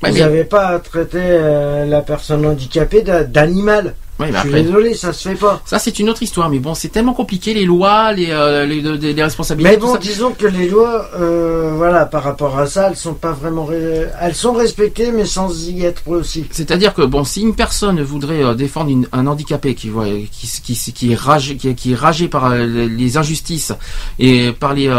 ils 0.05 0.13
mais- 0.13 0.19
n'avaient 0.19 0.43
pas 0.43 0.67
à 0.67 0.79
traiter 0.79 1.19
euh, 1.21 1.85
la 1.85 2.01
personne 2.01 2.45
handicapée 2.45 3.01
d'a- 3.01 3.23
d'animal. 3.23 3.95
Oui, 4.19 4.27
mais 4.31 4.37
Je 4.43 4.47
suis 4.47 4.51
désolé, 4.63 4.93
ça 4.93 5.11
se 5.11 5.27
fait 5.29 5.35
pas. 5.35 5.61
ça 5.65 5.79
c'est 5.79 5.97
une 5.99 6.07
autre 6.09 6.21
histoire. 6.21 6.47
Mais 6.49 6.59
bon, 6.59 6.75
c'est 6.75 6.89
tellement 6.89 7.13
compliqué 7.13 7.53
les 7.55 7.65
lois, 7.65 8.13
les 8.13 8.27
euh, 8.29 8.63
les, 8.65 8.79
les- 8.81 9.13
les 9.13 9.23
responsabilités. 9.23 9.71
Mais 9.71 9.79
tout 9.79 9.87
bon, 9.87 9.93
ça. 9.93 9.97
disons 9.99 10.31
que 10.33 10.45
les 10.45 10.69
lois, 10.69 11.09
euh, 11.19 11.73
voilà, 11.75 12.05
par 12.05 12.23
rapport 12.23 12.57
à 12.59 12.67
ça, 12.67 12.89
elles 12.89 12.95
sont 12.95 13.15
pas 13.15 13.31
vraiment, 13.31 13.65
ré- 13.65 14.07
elles 14.21 14.35
sont 14.35 14.53
respectées, 14.53 15.11
mais 15.11 15.25
sans 15.25 15.67
y 15.67 15.83
être 15.83 16.07
aussi. 16.07 16.45
C'est-à-dire 16.51 16.93
que 16.93 17.01
bon, 17.01 17.23
si 17.23 17.41
une 17.41 17.55
personne 17.55 18.01
voudrait 18.03 18.43
euh, 18.43 18.53
défendre 18.53 18.91
une- 18.91 19.07
un 19.13 19.25
handicapé 19.25 19.73
qui, 19.73 19.89
voit- 19.89 20.05
qui, 20.31 20.47
qui, 20.63 20.93
qui 20.93 21.11
est 21.11 21.15
ragé, 21.15 21.57
qui, 21.57 21.69
est- 21.69 21.73
qui 21.75 21.93
est 21.93 21.95
ragé 21.95 22.27
par 22.27 22.53
les 22.55 23.17
injustices 23.17 23.73
et 24.19 24.51
par 24.51 24.73
les 24.75 24.89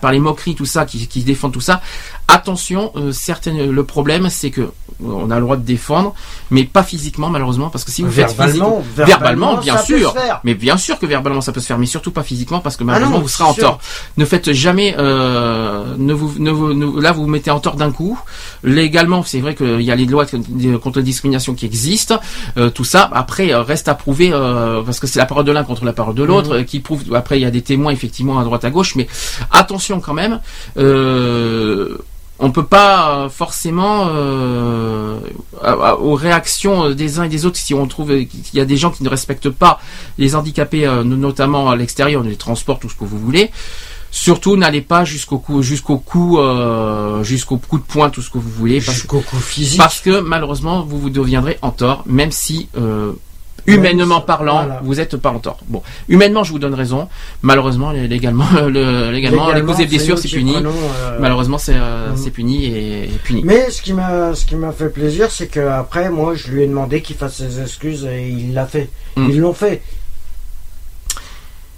par 0.00 0.10
les 0.10 0.18
moqueries, 0.18 0.56
tout 0.56 0.64
ça, 0.66 0.84
qui, 0.84 1.06
qui 1.06 1.22
défend 1.22 1.48
tout 1.50 1.60
ça, 1.60 1.80
attention. 2.28 2.92
certaines, 3.12 3.70
le 3.70 3.84
problème, 3.84 4.28
c'est 4.30 4.50
que 4.50 4.62
on 5.04 5.30
a 5.30 5.36
le 5.36 5.42
droit 5.42 5.56
de 5.56 5.64
défendre, 5.64 6.14
mais 6.54 6.64
pas 6.64 6.82
physiquement 6.84 7.28
malheureusement, 7.28 7.68
parce 7.68 7.84
que 7.84 7.90
si 7.90 8.02
vous 8.02 8.10
faites 8.10 8.28
Verbalement, 8.34 8.80
physiquement, 8.80 9.04
verbalement, 9.06 9.56
bien 9.58 9.76
ça 9.76 9.82
peut 9.84 9.98
sûr, 9.98 10.10
se 10.12 10.18
faire. 10.18 10.40
mais 10.44 10.54
bien 10.54 10.76
sûr 10.76 10.98
que 10.98 11.06
verbalement 11.06 11.40
ça 11.40 11.52
peut 11.52 11.60
se 11.60 11.66
faire, 11.66 11.78
mais 11.78 11.86
surtout 11.86 12.10
pas 12.12 12.22
physiquement, 12.22 12.60
parce 12.60 12.76
que 12.76 12.84
Ah 12.84 12.86
malheureusement 12.86 13.16
non, 13.18 13.22
vous 13.22 13.28
serez 13.28 13.44
en 13.44 13.52
sûr. 13.54 13.62
tort. 13.64 13.80
Ne 14.16 14.24
faites 14.24 14.52
jamais, 14.52 14.94
euh, 14.98 15.94
ne 15.98 16.12
vous, 16.14 16.32
ne 16.38 16.50
vous, 16.50 16.72
ne- 16.72 17.00
là 17.00 17.12
vous 17.12 17.22
vous 17.22 17.28
mettez 17.28 17.50
en 17.50 17.60
tort 17.60 17.76
d'un 17.76 17.90
coup. 17.90 18.18
Légalement, 18.62 19.22
c'est 19.24 19.40
vrai 19.40 19.54
qu'il 19.54 19.82
y 19.82 19.90
a 19.90 19.96
les 19.96 20.06
lois 20.06 20.26
contre 20.82 20.98
la 20.98 21.02
discrimination 21.04 21.54
qui 21.54 21.66
existent, 21.66 22.20
euh, 22.56 22.70
tout 22.70 22.84
ça. 22.84 23.10
Après, 23.12 23.52
euh, 23.52 23.62
reste 23.62 23.88
à 23.88 23.94
prouver 23.94 24.30
euh, 24.32 24.82
parce 24.82 25.00
que 25.00 25.06
c'est 25.06 25.18
la 25.18 25.26
parole 25.26 25.44
de 25.44 25.52
l'un 25.52 25.64
contre 25.64 25.84
la 25.84 25.92
parole 25.92 26.14
de 26.14 26.22
l'autre 26.22 26.58
Mhm. 26.58 26.64
qui 26.64 26.80
prouve. 26.80 27.02
Après, 27.14 27.38
il 27.38 27.42
y 27.42 27.46
a 27.46 27.50
des 27.50 27.62
témoins 27.62 27.92
effectivement 27.92 28.38
à 28.38 28.44
droite 28.44 28.64
à 28.64 28.70
gauche, 28.70 28.94
mais 28.94 29.06
attention 29.50 30.00
quand 30.00 30.14
même. 30.14 30.40
Euh, 30.78 31.98
on 32.38 32.50
peut 32.50 32.64
pas 32.64 33.10
euh, 33.10 33.28
forcément 33.28 34.06
euh, 34.08 35.18
aux 36.00 36.14
réactions 36.14 36.90
des 36.90 37.18
uns 37.18 37.24
et 37.24 37.28
des 37.28 37.46
autres 37.46 37.56
si 37.56 37.74
on 37.74 37.86
trouve 37.86 38.08
qu'il 38.08 38.54
y 38.54 38.60
a 38.60 38.64
des 38.64 38.76
gens 38.76 38.90
qui 38.90 39.02
ne 39.02 39.08
respectent 39.08 39.50
pas 39.50 39.80
les 40.18 40.34
handicapés, 40.34 40.86
euh, 40.86 41.04
notamment 41.04 41.70
à 41.70 41.76
l'extérieur, 41.76 42.22
les 42.22 42.36
transports, 42.36 42.78
tout 42.78 42.88
ce 42.88 42.96
que 42.96 43.04
vous 43.04 43.18
voulez. 43.18 43.50
Surtout, 44.10 44.56
n'allez 44.56 44.80
pas 44.80 45.04
jusqu'au 45.04 45.38
coup, 45.38 45.60
jusqu'au 45.62 45.98
coup, 45.98 46.38
euh, 46.38 47.24
jusqu'au 47.24 47.56
coup 47.56 47.78
de 47.78 47.82
poing, 47.82 48.10
tout 48.10 48.22
ce 48.22 48.30
que 48.30 48.38
vous 48.38 48.48
voulez, 48.48 48.80
parce, 48.80 48.98
Jusqu'au 48.98 49.18
coup 49.18 49.38
physique. 49.38 49.76
parce 49.76 50.00
que 50.00 50.20
malheureusement, 50.20 50.84
vous 50.84 51.00
vous 51.00 51.10
deviendrez 51.10 51.58
en 51.62 51.72
tort, 51.72 52.04
même 52.06 52.30
si 52.30 52.68
euh, 52.76 53.12
humainement 53.66 54.20
parlant, 54.20 54.64
voilà. 54.64 54.80
vous 54.82 55.00
êtes 55.00 55.16
pas 55.16 55.30
en 55.30 55.38
tort. 55.38 55.58
Bon, 55.68 55.82
humainement, 56.08 56.44
je 56.44 56.52
vous 56.52 56.58
donne 56.58 56.74
raison. 56.74 57.08
Malheureusement, 57.42 57.92
légalement, 57.92 58.44
le, 58.68 59.10
légalement, 59.10 59.50
les 59.52 59.62
causes 59.62 59.80
et 59.80 59.86
blessures, 59.86 60.18
c'est 60.18 60.28
puni. 60.28 60.52
prenons, 60.52 60.70
euh, 60.70 61.18
Malheureusement, 61.20 61.58
c'est 61.58 61.74
euh, 61.76 62.10
Mhm. 62.10 62.16
c'est 62.16 62.30
puni 62.30 62.64
et, 62.66 63.04
et 63.04 63.18
puni. 63.24 63.42
Mais 63.44 63.70
ce 63.70 63.80
qui 63.82 63.92
m'a, 63.92 64.34
ce 64.34 64.44
qui 64.44 64.56
m'a 64.56 64.72
fait 64.72 64.88
plaisir, 64.88 65.30
c'est 65.30 65.46
que 65.46 65.60
après, 65.60 66.10
moi, 66.10 66.34
je 66.34 66.48
lui 66.50 66.62
ai 66.62 66.66
demandé 66.66 67.00
qu'il 67.02 67.16
fasse 67.16 67.36
ses 67.36 67.60
excuses 67.60 68.04
et 68.04 68.28
il 68.28 68.54
l'a 68.54 68.66
fait. 68.66 68.88
Mm. 69.16 69.30
Ils 69.30 69.40
l'ont 69.40 69.54
fait. 69.54 69.82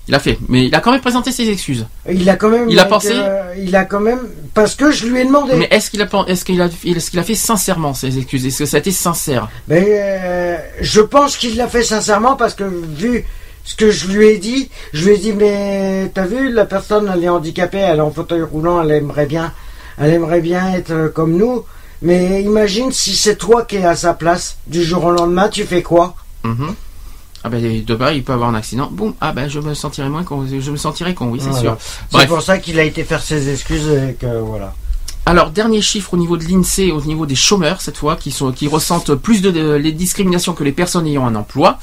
Il 0.09 0.15
a 0.15 0.21
fait, 0.21 0.39
mais 0.49 0.67
il 0.67 0.75
a 0.75 0.81
quand 0.81 0.93
même 0.93 1.01
présenté 1.01 1.33
ses 1.33 1.49
excuses. 1.49 1.85
Il 2.09 2.29
a 2.31 2.37
quand 2.37 2.49
même. 2.49 2.71
Il 2.71 2.79
a 2.79 2.85
pensé 2.85 3.11
euh, 3.13 3.55
Il 3.59 3.75
a 3.75 3.85
quand 3.85 4.01
même. 4.01 4.21
Parce 4.55 4.77
que 4.77 4.93
je 4.93 5.07
lui 5.07 5.21
ai 5.21 5.25
demandé. 5.25 5.55
Mais 5.57 5.69
est-ce 5.71 5.91
qu'il 5.91 6.01
a, 6.01 6.09
est-ce 6.29 6.45
qu'il 6.45 6.63
a, 6.63 6.67
est-ce 6.67 7.11
qu'il 7.11 7.19
a 7.19 7.25
fait 7.25 7.35
sincèrement 7.35 7.93
ses 7.93 8.17
excuses? 8.17 8.47
Est-ce 8.47 8.61
que 8.61 8.67
ça 8.67 8.77
a 8.77 8.81
été 8.81 8.93
sincère? 8.93 9.49
Mais 9.67 9.85
euh, 9.89 10.57
je 10.81 11.01
pense 11.01 11.37
qu'il 11.37 11.57
l'a 11.57 11.67
fait 11.67 11.83
sincèrement 11.83 12.37
parce 12.37 12.55
que 12.55 12.65
vu 12.65 13.25
ce 13.65 13.75
que 13.75 13.91
je 13.91 14.07
lui 14.07 14.27
ai 14.29 14.39
dit, 14.39 14.71
je 14.93 15.07
lui 15.07 15.15
ai 15.15 15.19
dit 15.19 15.33
mais 15.33 16.09
t'as 16.15 16.25
vu 16.25 16.53
la 16.53 16.67
personne 16.67 17.11
elle 17.13 17.25
est 17.25 17.29
handicapée, 17.29 17.79
elle 17.79 17.99
est 17.99 18.03
en 18.03 18.13
fauteuil 18.13 18.43
roulant, 18.43 18.81
elle 18.81 18.93
aimerait 18.93 19.27
bien, 19.27 19.53
elle 19.99 20.13
aimerait 20.13 20.41
bien 20.41 20.73
être 20.75 20.93
euh, 20.93 21.09
comme 21.09 21.37
nous. 21.37 21.65
Mais 22.01 22.43
imagine 22.43 22.93
si 22.93 23.17
c'est 23.17 23.37
toi 23.37 23.65
qui 23.65 23.77
es 23.77 23.85
à 23.85 23.97
sa 23.97 24.15
place 24.15 24.59
du 24.69 24.85
jour 24.85 25.05
au 25.05 25.11
lendemain, 25.11 25.49
tu 25.49 25.65
fais 25.65 25.83
quoi? 25.83 26.15
Mhm. 26.45 26.75
Ah 27.47 27.49
ben 27.49 27.85
de 27.85 27.95
bas, 27.95 28.13
il 28.13 28.25
peut 28.25 28.33
avoir 28.33 28.49
un 28.49 28.55
accident. 28.57 28.89
Boum, 28.91 29.15
ah 29.21 29.33
ben 29.33 29.49
je 29.49 29.61
me 29.61 29.73
sentirai 29.73 30.09
moins 30.09 30.25
con. 30.25 30.45
Je 30.49 30.71
me 30.73 30.77
sentirai 30.77 31.15
con, 31.15 31.29
oui, 31.29 31.39
c'est 31.41 31.51
Voilà. 31.51 31.61
sûr. 31.61 31.77
C'est 32.11 32.27
pour 32.27 32.43
ça 32.43 32.59
qu'il 32.59 32.77
a 32.81 32.83
été 32.83 33.05
faire 33.05 33.23
ses 33.23 33.49
excuses 33.53 33.89
et 33.89 34.15
que 34.15 34.27
voilà. 34.41 34.75
Alors 35.29 35.51
dernier 35.51 35.81
chiffre 35.83 36.15
au 36.15 36.17
niveau 36.17 36.37
de 36.37 36.45
l'Insee, 36.45 36.93
au 36.93 37.01
niveau 37.03 37.27
des 37.27 37.35
chômeurs 37.35 37.81
cette 37.81 37.97
fois, 37.97 38.15
qui 38.17 38.31
sont 38.31 38.53
qui 38.53 38.67
ressentent 38.69 39.15
plus 39.15 39.43
de, 39.43 39.51
de- 39.51 39.73
les 39.75 39.91
discriminations 39.93 40.55
que 40.55 40.63
les 40.65 40.71
personnes 40.73 41.07
ayant 41.07 41.27
un 41.27 41.35
emploi. 41.37 41.79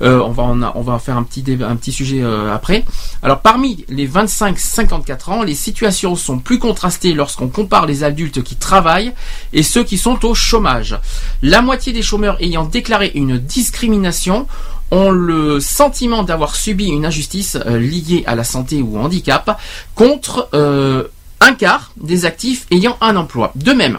Euh, 0.00 0.20
on 0.20 0.30
va 0.30 0.44
en 0.44 0.62
on 0.76 0.82
va 0.82 1.00
faire 1.00 1.16
un 1.16 1.24
petit 1.24 1.42
débat- 1.42 1.68
un 1.68 1.74
petit 1.74 1.90
sujet 1.90 2.20
euh, 2.22 2.52
après. 2.54 2.84
Alors 3.22 3.40
parmi 3.40 3.84
les 3.88 4.06
25-54 4.08 5.30
ans, 5.30 5.42
les 5.42 5.56
situations 5.56 6.14
sont 6.14 6.38
plus 6.38 6.60
contrastées 6.60 7.14
lorsqu'on 7.14 7.48
compare 7.48 7.84
les 7.86 8.04
adultes 8.04 8.42
qui 8.44 8.54
travaillent 8.54 9.12
et 9.52 9.64
ceux 9.64 9.82
qui 9.82 9.98
sont 9.98 10.24
au 10.24 10.34
chômage. 10.34 10.98
La 11.42 11.62
moitié 11.62 11.92
des 11.92 12.02
chômeurs 12.02 12.36
ayant 12.40 12.64
déclaré 12.64 13.10
une 13.16 13.38
discrimination 13.38 14.46
ont 14.90 15.10
le 15.10 15.60
sentiment 15.60 16.22
d'avoir 16.22 16.56
subi 16.56 16.88
une 16.88 17.04
injustice 17.04 17.56
euh, 17.66 17.78
liée 17.78 18.24
à 18.26 18.34
la 18.34 18.44
santé 18.44 18.80
ou 18.82 18.96
au 18.96 19.00
handicap 19.00 19.60
contre 19.94 20.48
euh, 20.54 21.04
un 21.40 21.54
quart 21.54 21.92
des 21.96 22.24
actifs 22.24 22.66
ayant 22.70 22.96
un 23.00 23.16
emploi. 23.16 23.52
De 23.54 23.72
même, 23.72 23.98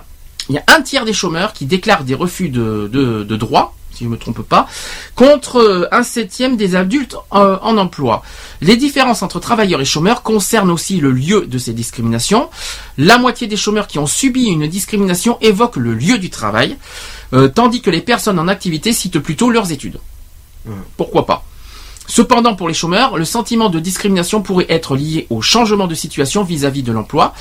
il 0.50 0.56
y 0.56 0.58
a 0.58 0.64
un 0.68 0.82
tiers 0.82 1.06
des 1.06 1.14
chômeurs 1.14 1.54
qui 1.54 1.66
déclarent 1.66 2.04
des 2.04 2.16
refus 2.16 2.50
de, 2.50 2.90
de, 2.92 3.36
droits, 3.36 3.76
si 3.94 4.00
je 4.04 4.06
ne 4.06 4.14
me 4.14 4.18
trompe 4.18 4.42
pas, 4.42 4.68
contre 5.14 5.58
euh, 5.58 5.88
un 5.92 6.02
septième 6.02 6.58
des 6.58 6.76
adultes 6.76 7.16
en 7.30 7.78
emploi. 7.78 8.24
Les 8.62 8.76
différences 8.76 9.22
entre 9.22 9.40
travailleurs 9.40 9.80
et 9.80 9.86
chômeurs 9.86 10.24
concernent 10.24 10.72
aussi 10.72 11.00
le 11.00 11.12
lieu 11.12 11.46
de 11.46 11.58
ces 11.60 11.74
discriminations. 11.74 12.50
La 12.98 13.20
moitié 13.20 13.46
des 13.46 13.58
chômeurs 13.58 13.88
qui 13.88 14.00
ont 14.00 14.08
subi 14.08 14.46
une 14.46 14.68
discrimination 14.68 15.38
évoquent 15.42 15.78
le 15.78 15.94
lieu 15.94 16.18
du 16.18 16.32
travail, 16.32 16.78
tandis 17.54 17.82
que 17.82 17.92
les 17.92 18.02
personnes 18.02 18.40
en 18.40 18.48
activité 18.48 18.92
citent 18.92 19.20
plutôt 19.20 19.52
leurs 19.52 19.72
études. 19.72 20.00
Pourquoi 20.98 21.26
pas 21.26 21.44
Cependant, 22.08 22.56
pour 22.56 22.68
les 22.68 22.74
chômeurs, 22.74 23.18
le 23.18 23.26
sentiment 23.26 23.70
de 23.70 23.80
discrimination 23.80 24.42
pourrait 24.42 24.66
être 24.70 24.96
lié 24.96 25.28
au 25.30 25.42
changement 25.42 25.86
de 25.86 25.94
situation 25.94 26.44
vis-à-vis 26.44 26.82
de 26.82 26.92
l'emploi. 26.92 27.36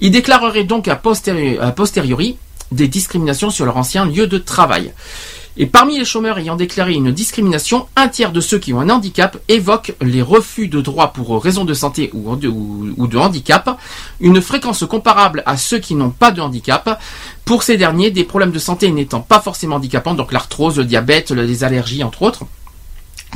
Ils 0.00 0.10
déclareraient 0.10 0.64
donc 0.64 0.88
a 0.88 0.96
posteriori, 0.96 2.38
des 2.72 2.88
discriminations 2.88 3.50
sur 3.50 3.66
leur 3.66 3.76
ancien 3.76 4.06
lieu 4.06 4.26
de 4.26 4.38
travail. 4.38 4.94
Et 5.56 5.66
parmi 5.66 5.98
les 5.98 6.04
chômeurs 6.06 6.38
ayant 6.38 6.56
déclaré 6.56 6.94
une 6.94 7.12
discrimination, 7.12 7.86
un 7.94 8.08
tiers 8.08 8.32
de 8.32 8.40
ceux 8.40 8.58
qui 8.58 8.72
ont 8.72 8.80
un 8.80 8.88
handicap 8.88 9.36
évoquent 9.48 9.94
les 10.00 10.22
refus 10.22 10.68
de 10.68 10.80
droits 10.80 11.12
pour 11.12 11.40
raison 11.40 11.64
de 11.64 11.74
santé 11.74 12.10
ou 12.12 12.34
de 12.34 13.18
handicap, 13.18 13.78
une 14.20 14.40
fréquence 14.40 14.84
comparable 14.86 15.42
à 15.46 15.56
ceux 15.56 15.78
qui 15.78 15.94
n'ont 15.94 16.10
pas 16.10 16.32
de 16.32 16.40
handicap. 16.40 16.98
Pour 17.44 17.62
ces 17.62 17.76
derniers, 17.76 18.10
des 18.10 18.24
problèmes 18.24 18.50
de 18.52 18.58
santé 18.58 18.90
n'étant 18.90 19.20
pas 19.20 19.40
forcément 19.40 19.76
handicapants, 19.76 20.14
donc 20.14 20.32
l'arthrose, 20.32 20.78
le 20.78 20.86
diabète, 20.86 21.30
les 21.30 21.62
allergies 21.62 22.02
entre 22.02 22.22
autres, 22.22 22.44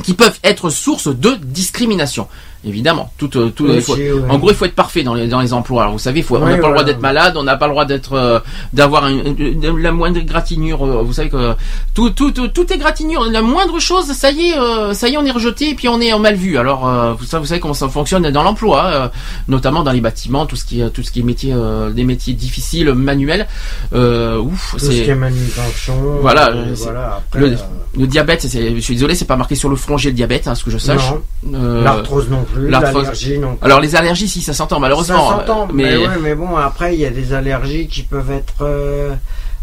qui 0.03 0.13
peuvent 0.13 0.39
être 0.43 0.69
source 0.69 1.07
de 1.07 1.35
discrimination. 1.35 2.27
Évidemment, 2.65 3.09
tout, 3.17 3.29
euh, 3.37 3.49
tout, 3.55 3.65
Oui, 3.67 3.75
il 3.75 3.81
faut- 3.81 3.95
ouais. 3.95 4.11
en 4.29 4.37
gros, 4.37 4.49
il 4.49 4.55
faut 4.55 4.65
être 4.65 4.75
parfait 4.75 5.01
dans 5.03 5.13
les, 5.13 5.27
dans 5.27 5.39
les 5.39 5.53
emplois. 5.53 5.83
Alors, 5.83 5.93
vous 5.93 5.99
savez, 5.99 6.21
faut, 6.21 6.35
on 6.35 6.39
n'a 6.45 6.57
pas 6.57 6.67
le 6.67 6.73
droit 6.73 6.83
d'être 6.83 6.99
malade, 6.99 7.37
on 7.37 7.43
n'a 7.43 7.55
pas 7.55 7.67
le 7.67 7.71
droit 7.71 7.85
d'être, 7.85 8.13
euh, 8.13 8.39
d'avoir 8.73 9.03
la 9.09 9.91
moindre 9.93 10.19
gratinure. 10.21 10.83
euh, 10.85 11.01
vous 11.01 11.13
savez 11.13 11.29
que 11.29 11.53
tout, 11.93 12.09
tout, 12.09 12.31
tout, 12.31 12.49
tout 12.49 12.73
est 12.73 12.77
gratinure. 12.77 13.23
La 13.31 13.41
moindre 13.41 13.79
chose, 13.79 14.07
ça 14.11 14.31
y 14.31 14.49
est, 14.49 14.57
euh, 14.59 14.93
ça 14.93 15.07
y 15.07 15.13
est, 15.13 15.17
on 15.17 15.23
est 15.23 15.31
rejeté 15.31 15.69
et 15.69 15.75
puis 15.75 15.87
on 15.87 16.01
est 16.01 16.11
en 16.11 16.19
mal 16.19 16.35
vu. 16.35 16.57
Alors, 16.57 16.85
euh, 16.85 17.13
vous, 17.13 17.23
savez, 17.23 17.39
vous 17.41 17.47
savez 17.47 17.61
comment 17.61 17.73
ça 17.73 17.87
fonctionne 17.87 18.29
dans 18.29 18.43
l'emploi, 18.43 18.85
euh, 18.87 19.07
notamment 19.47 19.81
dans 19.83 19.93
les 19.93 20.01
bâtiments, 20.01 20.45
tout 20.45 20.57
ce 20.57 20.65
qui, 20.65 20.81
tout 20.93 21.01
ce 21.01 21.11
qui 21.11 21.21
est 21.21 21.23
métier, 21.23 21.53
euh, 21.55 21.91
des 21.91 22.03
métiers 22.03 22.33
difficiles, 22.33 22.91
manuels. 22.93 23.47
Euh, 23.93 24.37
ouf, 24.37 24.71
Tout 24.73 24.79
ce 24.79 24.89
qui 24.89 25.09
est 25.09 25.15
manutention. 25.15 25.93
Voilà, 26.21 26.49
euh, 26.49 26.73
voilà. 26.75 27.19
Après, 27.25 27.39
le- 27.39 27.47
euh, 27.53 27.57
le 27.97 28.05
diabète. 28.07 28.45
Je 28.51 28.79
suis 28.81 28.95
désolé, 28.95 29.15
c'est 29.15 29.25
pas 29.25 29.35
marqué 29.37 29.55
sur 29.55 29.69
le 29.69 29.75
front 29.77 29.97
j'ai 29.97 30.09
le 30.09 30.15
diabète, 30.15 30.47
hein, 30.47 30.55
ce 30.55 30.63
que 30.65 30.71
je 30.71 30.77
sache. 30.77 31.13
Euh, 31.53 31.83
l'arthrose 31.83 32.29
non 32.29 32.45
plus, 32.53 32.69
l'arthrose- 32.69 33.03
l'allergie 33.03 33.37
non 33.39 33.55
plus. 33.55 33.65
alors 33.65 33.79
les 33.79 33.95
allergies, 33.95 34.27
si 34.29 34.41
ça 34.41 34.53
s'entend 34.53 34.79
malheureusement. 34.79 35.29
Ça 35.29 35.37
s'entend, 35.39 35.67
mais... 35.73 35.97
ouais, 35.97 36.17
mais 36.21 36.35
bon, 36.35 36.55
après, 36.57 36.93
il 36.95 36.99
y 36.99 37.05
a 37.05 37.09
des 37.09 37.33
allergies 37.33 37.87
qui 37.87 38.03
peuvent 38.03 38.31
être 38.31 38.55
euh, 38.61 39.15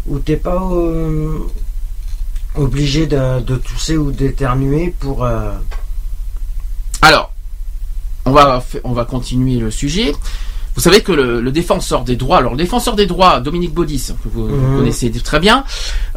où 0.07 0.19
t'es 0.19 0.37
pas 0.37 0.61
euh, 0.71 1.39
obligé 2.55 3.05
de, 3.07 3.39
de 3.41 3.55
tousser 3.57 3.97
ou 3.97 4.11
d'éternuer 4.11 4.93
pour. 4.99 5.23
euh, 5.23 5.51
Alors, 7.01 7.31
on 8.25 8.31
va, 8.31 8.59
fa- 8.61 8.79
on 8.83 8.93
va 8.93 9.05
continuer 9.05 9.59
le 9.59 9.71
sujet. 9.71 10.13
Vous 10.77 10.83
savez 10.83 11.01
que 11.01 11.11
le, 11.11 11.41
le 11.41 11.51
défenseur 11.51 12.03
des 12.03 12.15
droits, 12.15 12.37
alors 12.37 12.51
le 12.51 12.57
défenseur 12.59 12.95
des 12.95 13.07
droits, 13.07 13.39
Dominique 13.39 13.73
Baudis, 13.73 14.11
que 14.23 14.29
vous, 14.29 14.47
vous 14.47 14.55
Mhm. 14.55 14.77
connaissez 14.77 15.09
très 15.09 15.39
bien, 15.39 15.63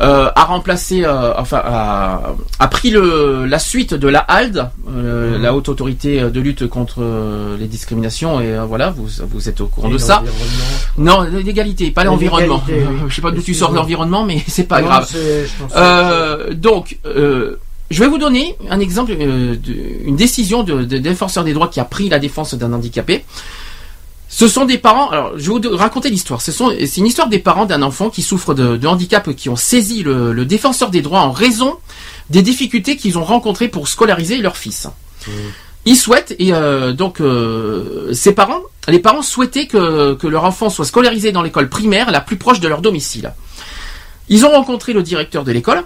euh, 0.00 0.30
a 0.36 0.44
remplacé, 0.44 1.02
euh, 1.02 1.32
enfin, 1.38 1.62
a, 1.64 2.34
a 2.58 2.68
pris 2.68 2.90
le, 2.90 3.46
la 3.46 3.58
suite 3.58 3.94
de 3.94 4.06
la 4.06 4.18
HALD, 4.20 4.58
euh, 4.90 5.36
Mhm. 5.38 5.42
la 5.42 5.54
haute 5.54 5.70
autorité 5.70 6.20
de 6.20 6.40
lutte 6.40 6.66
contre 6.66 6.98
euh, 7.02 7.56
les 7.58 7.68
discriminations, 7.68 8.38
et 8.42 8.52
euh, 8.52 8.64
voilà, 8.66 8.90
vous, 8.90 9.08
vous 9.32 9.48
êtes 9.48 9.62
au 9.62 9.66
courant 9.66 9.88
et 9.88 9.92
de 9.94 9.98
ça. 9.98 10.22
Non, 10.98 11.22
l'égalité, 11.22 11.90
pas 11.90 12.04
l'environnement. 12.04 12.62
Oui. 12.68 12.74
Je 13.08 13.14
sais 13.14 13.22
pas 13.22 13.30
d'où 13.30 13.40
tu 13.40 13.54
sors 13.54 13.72
l'environnement, 13.72 14.24
mais 14.24 14.42
c'est 14.46 14.64
pas 14.64 14.82
Non, 14.82 14.88
grave. 14.88 15.10
que 15.10 15.46
Euh, 15.74 16.52
donc, 16.52 16.98
euh, 17.06 17.56
je 17.90 17.98
vais 18.00 18.08
vous 18.08 18.18
donner 18.18 18.56
un 18.68 18.78
exemple, 18.78 19.12
une 19.12 20.16
décision 20.16 20.62
de, 20.64 20.84
de 20.84 20.98
défenseur 20.98 21.44
des 21.44 21.54
droits 21.54 21.68
qui 21.68 21.80
a 21.80 21.84
pris 21.84 22.10
la 22.10 22.18
défense 22.18 22.52
d'un 22.54 22.72
handicapé. 22.74 23.24
Ce 24.32 24.46
sont 24.46 24.64
des 24.64 24.78
parents. 24.78 25.10
Alors, 25.10 25.32
je 25.36 25.52
vais 25.52 25.68
vous 25.68 25.76
raconter 25.76 26.08
l'histoire. 26.08 26.40
Ce 26.40 26.52
sont, 26.52 26.72
c'est 26.78 26.96
une 26.98 27.06
histoire 27.06 27.28
des 27.28 27.40
parents 27.40 27.66
d'un 27.66 27.82
enfant 27.82 28.10
qui 28.10 28.22
souffre 28.22 28.54
de, 28.54 28.76
de 28.76 28.86
handicap 28.86 29.28
qui 29.34 29.48
ont 29.48 29.56
saisi 29.56 30.02
le, 30.04 30.32
le 30.32 30.44
défenseur 30.46 30.90
des 30.90 31.02
droits 31.02 31.22
en 31.22 31.32
raison 31.32 31.76
des 32.30 32.40
difficultés 32.40 32.96
qu'ils 32.96 33.18
ont 33.18 33.24
rencontrées 33.24 33.68
pour 33.68 33.88
scolariser 33.88 34.38
leur 34.38 34.56
fils. 34.56 34.86
Ils 35.84 35.96
souhaitent 35.96 36.34
et 36.38 36.52
euh, 36.54 36.92
donc 36.92 37.20
euh, 37.20 38.12
ces 38.12 38.32
parents, 38.32 38.60
les 38.86 39.00
parents 39.00 39.22
souhaitaient 39.22 39.66
que, 39.66 40.14
que 40.14 40.26
leur 40.28 40.44
enfant 40.44 40.70
soit 40.70 40.84
scolarisé 40.84 41.32
dans 41.32 41.42
l'école 41.42 41.68
primaire 41.68 42.10
la 42.10 42.20
plus 42.20 42.36
proche 42.36 42.60
de 42.60 42.68
leur 42.68 42.82
domicile. 42.82 43.32
Ils 44.28 44.44
ont 44.44 44.50
rencontré 44.50 44.92
le 44.92 45.02
directeur 45.02 45.42
de 45.42 45.50
l'école 45.50 45.82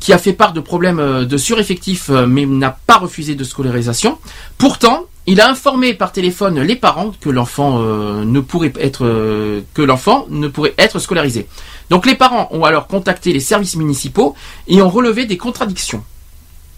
qui 0.00 0.12
a 0.12 0.18
fait 0.18 0.32
part 0.32 0.52
de 0.52 0.60
problèmes 0.60 1.00
euh, 1.00 1.24
de 1.24 1.36
sureffectif 1.36 2.10
euh, 2.10 2.26
mais 2.26 2.46
n'a 2.46 2.76
pas 2.86 2.96
refusé 2.98 3.34
de 3.34 3.44
scolarisation. 3.44 4.18
Pourtant, 4.58 5.06
il 5.26 5.40
a 5.40 5.48
informé 5.48 5.94
par 5.94 6.12
téléphone 6.12 6.60
les 6.60 6.74
parents 6.76 7.12
que 7.20 7.30
l'enfant 7.30 7.80
euh, 7.80 8.24
ne 8.24 8.40
pourrait 8.40 8.72
être 8.80 9.04
euh, 9.04 9.60
que 9.72 9.82
l'enfant 9.82 10.26
ne 10.30 10.48
pourrait 10.48 10.74
être 10.78 10.98
scolarisé. 10.98 11.46
Donc 11.90 12.06
les 12.06 12.16
parents 12.16 12.48
ont 12.50 12.64
alors 12.64 12.88
contacté 12.88 13.32
les 13.32 13.40
services 13.40 13.76
municipaux 13.76 14.34
et 14.66 14.82
ont 14.82 14.88
relevé 14.88 15.24
des 15.26 15.36
contradictions. 15.36 16.02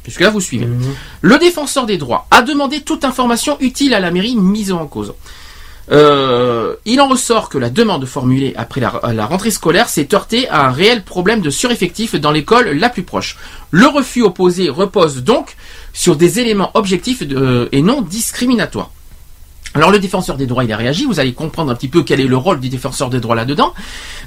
Puisque 0.03 0.21
là 0.21 0.29
vous 0.29 0.43
suivez. 0.43 0.67
Mhm. 0.67 0.95
Le 1.23 1.39
défenseur 1.39 1.87
des 1.87 1.97
droits 1.97 2.27
a 2.31 2.43
demandé 2.43 2.83
toute 2.83 3.05
information 3.05 3.57
utile 3.61 3.95
à 3.95 4.01
la 4.01 4.11
mairie 4.11 4.37
mise 4.37 4.73
en 4.73 4.87
cause. 4.87 5.15
Euh, 5.93 6.76
il 6.87 7.01
en 7.01 7.09
ressort 7.09 7.49
que 7.49 7.59
la 7.59 7.68
demande 7.70 8.07
formulée 8.07 8.55
après 8.57 8.80
la, 8.80 9.26
rentrée 9.26 9.51
scolaire 9.51 9.89
s'est 9.89 10.14
heurtée 10.14 10.49
à 10.49 10.66
un 10.66 10.70
réel 10.72 11.03
problème 11.05 11.41
de 11.41 11.51
sureffectif 11.51 12.14
dans 12.14 12.30
l'école 12.30 12.70
la 12.70 12.89
plus 12.89 13.03
proche. 13.03 13.37
Le 13.70 13.87
refus 13.87 14.22
opposé 14.22 14.70
repose 14.70 15.22
donc 15.22 15.57
sur 15.93 16.16
des 16.16 16.41
éléments 16.41 16.70
objectifs 16.74 17.22
de- 17.22 17.68
et 17.72 17.82
non 17.82 18.01
discriminatoires. 18.01 18.91
Alors 19.74 19.91
le 19.91 19.99
défenseur 19.99 20.37
des 20.37 20.47
droits, 20.47 20.64
il 20.64 20.72
a 20.72 20.76
réagi, 20.76 21.05
vous 21.05 21.18
allez 21.20 21.32
comprendre 21.32 21.70
un 21.70 21.74
petit 21.74 21.89
peu 21.89 22.03
quel 22.03 22.20
est 22.20 22.26
le 22.28 22.37
rôle 22.37 22.61
du 22.61 22.68
défenseur 22.68 23.11
des 23.11 23.20
droits 23.20 23.35
là-dedans. 23.35 23.74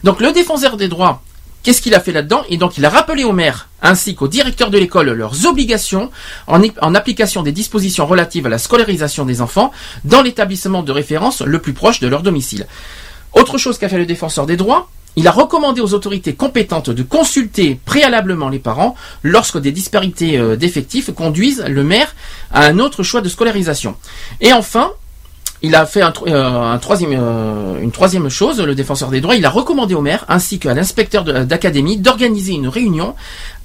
Donc 0.03 0.19
le 0.19 0.33
défenseur 0.33 0.75
des 0.77 0.89
droits, 0.89 1.21
qu'est-ce 1.67 1.81
qu'il 1.81 1.95
a 1.95 1.99
fait 1.99 2.13
là-dedans 2.13 2.43
Et 2.47 2.55
donc 2.55 2.77
il 2.77 2.85
a 2.85 2.89
rappelé 2.89 3.25
au 3.25 3.33
maire 3.33 3.67
ainsi 3.81 4.15
qu'au 4.15 4.29
directeur 4.29 4.69
de 4.69 4.77
l'école 4.77 5.11
leurs 5.11 5.45
obligations 5.45 6.09
en, 6.47 6.95
application 6.95 7.43
des 7.43 7.51
dispositions 7.51 8.05
relatives 8.05 8.45
à 8.45 8.49
la 8.49 8.57
scolarisation 8.57 9.25
des 9.25 9.41
enfants 9.41 9.73
dans 10.05 10.21
l'établissement 10.21 10.81
de 10.81 10.93
référence 10.93 11.41
le 11.41 11.59
plus 11.59 11.73
proche 11.73 11.99
de 11.99 12.07
leur 12.07 12.23
domicile. 12.23 12.67
Autre 13.33 13.57
chose 13.57 13.77
qu'a 13.77 13.89
fait 13.89 13.97
le 13.97 14.05
défenseur 14.05 14.45
des 14.45 14.55
droits, 14.55 14.89
il 15.17 15.27
a 15.27 15.31
recommandé 15.31 15.81
aux 15.81 15.93
autorités 15.93 16.35
compétentes 16.35 16.89
de 16.89 17.03
consulter 17.03 17.81
préalablement 17.83 18.47
les 18.47 18.59
parents 18.59 18.95
lorsque 19.21 19.57
des 19.57 19.73
disparités 19.73 20.37
euh, 20.37 20.55
d'effectifs 20.55 21.11
conduisent 21.13 21.65
le 21.67 21.83
maire 21.83 22.15
à 22.53 22.63
un 22.63 22.79
autre 22.79 23.03
choix 23.03 23.19
de 23.19 23.27
scolarisation. 23.27 23.97
Et 24.39 24.53
enfin, 24.53 24.93
il 25.63 25.73
a 25.75 25.85
fait 25.85 26.01
un, 26.01 26.13
euh, 26.27 26.71
un 26.73 26.77
troisième, 26.77 27.13
euh, 27.17 27.79
une 27.81 27.91
troisième 27.91 28.29
chose, 28.29 28.59
le 28.61 28.75
défenseur 28.75 29.09
des 29.09 29.21
droits, 29.21 29.35
il 29.35 29.45
a 29.45 29.49
recommandé 29.49 29.95
au 29.95 30.01
maire 30.01 30.23
ainsi 30.29 30.59
qu'à 30.59 30.73
l'inspecteur 30.73 31.23
de- 31.23 31.43
d'académie 31.43 31.97
d'organiser 31.97 32.53
une 32.53 32.67
réunion 32.67 33.15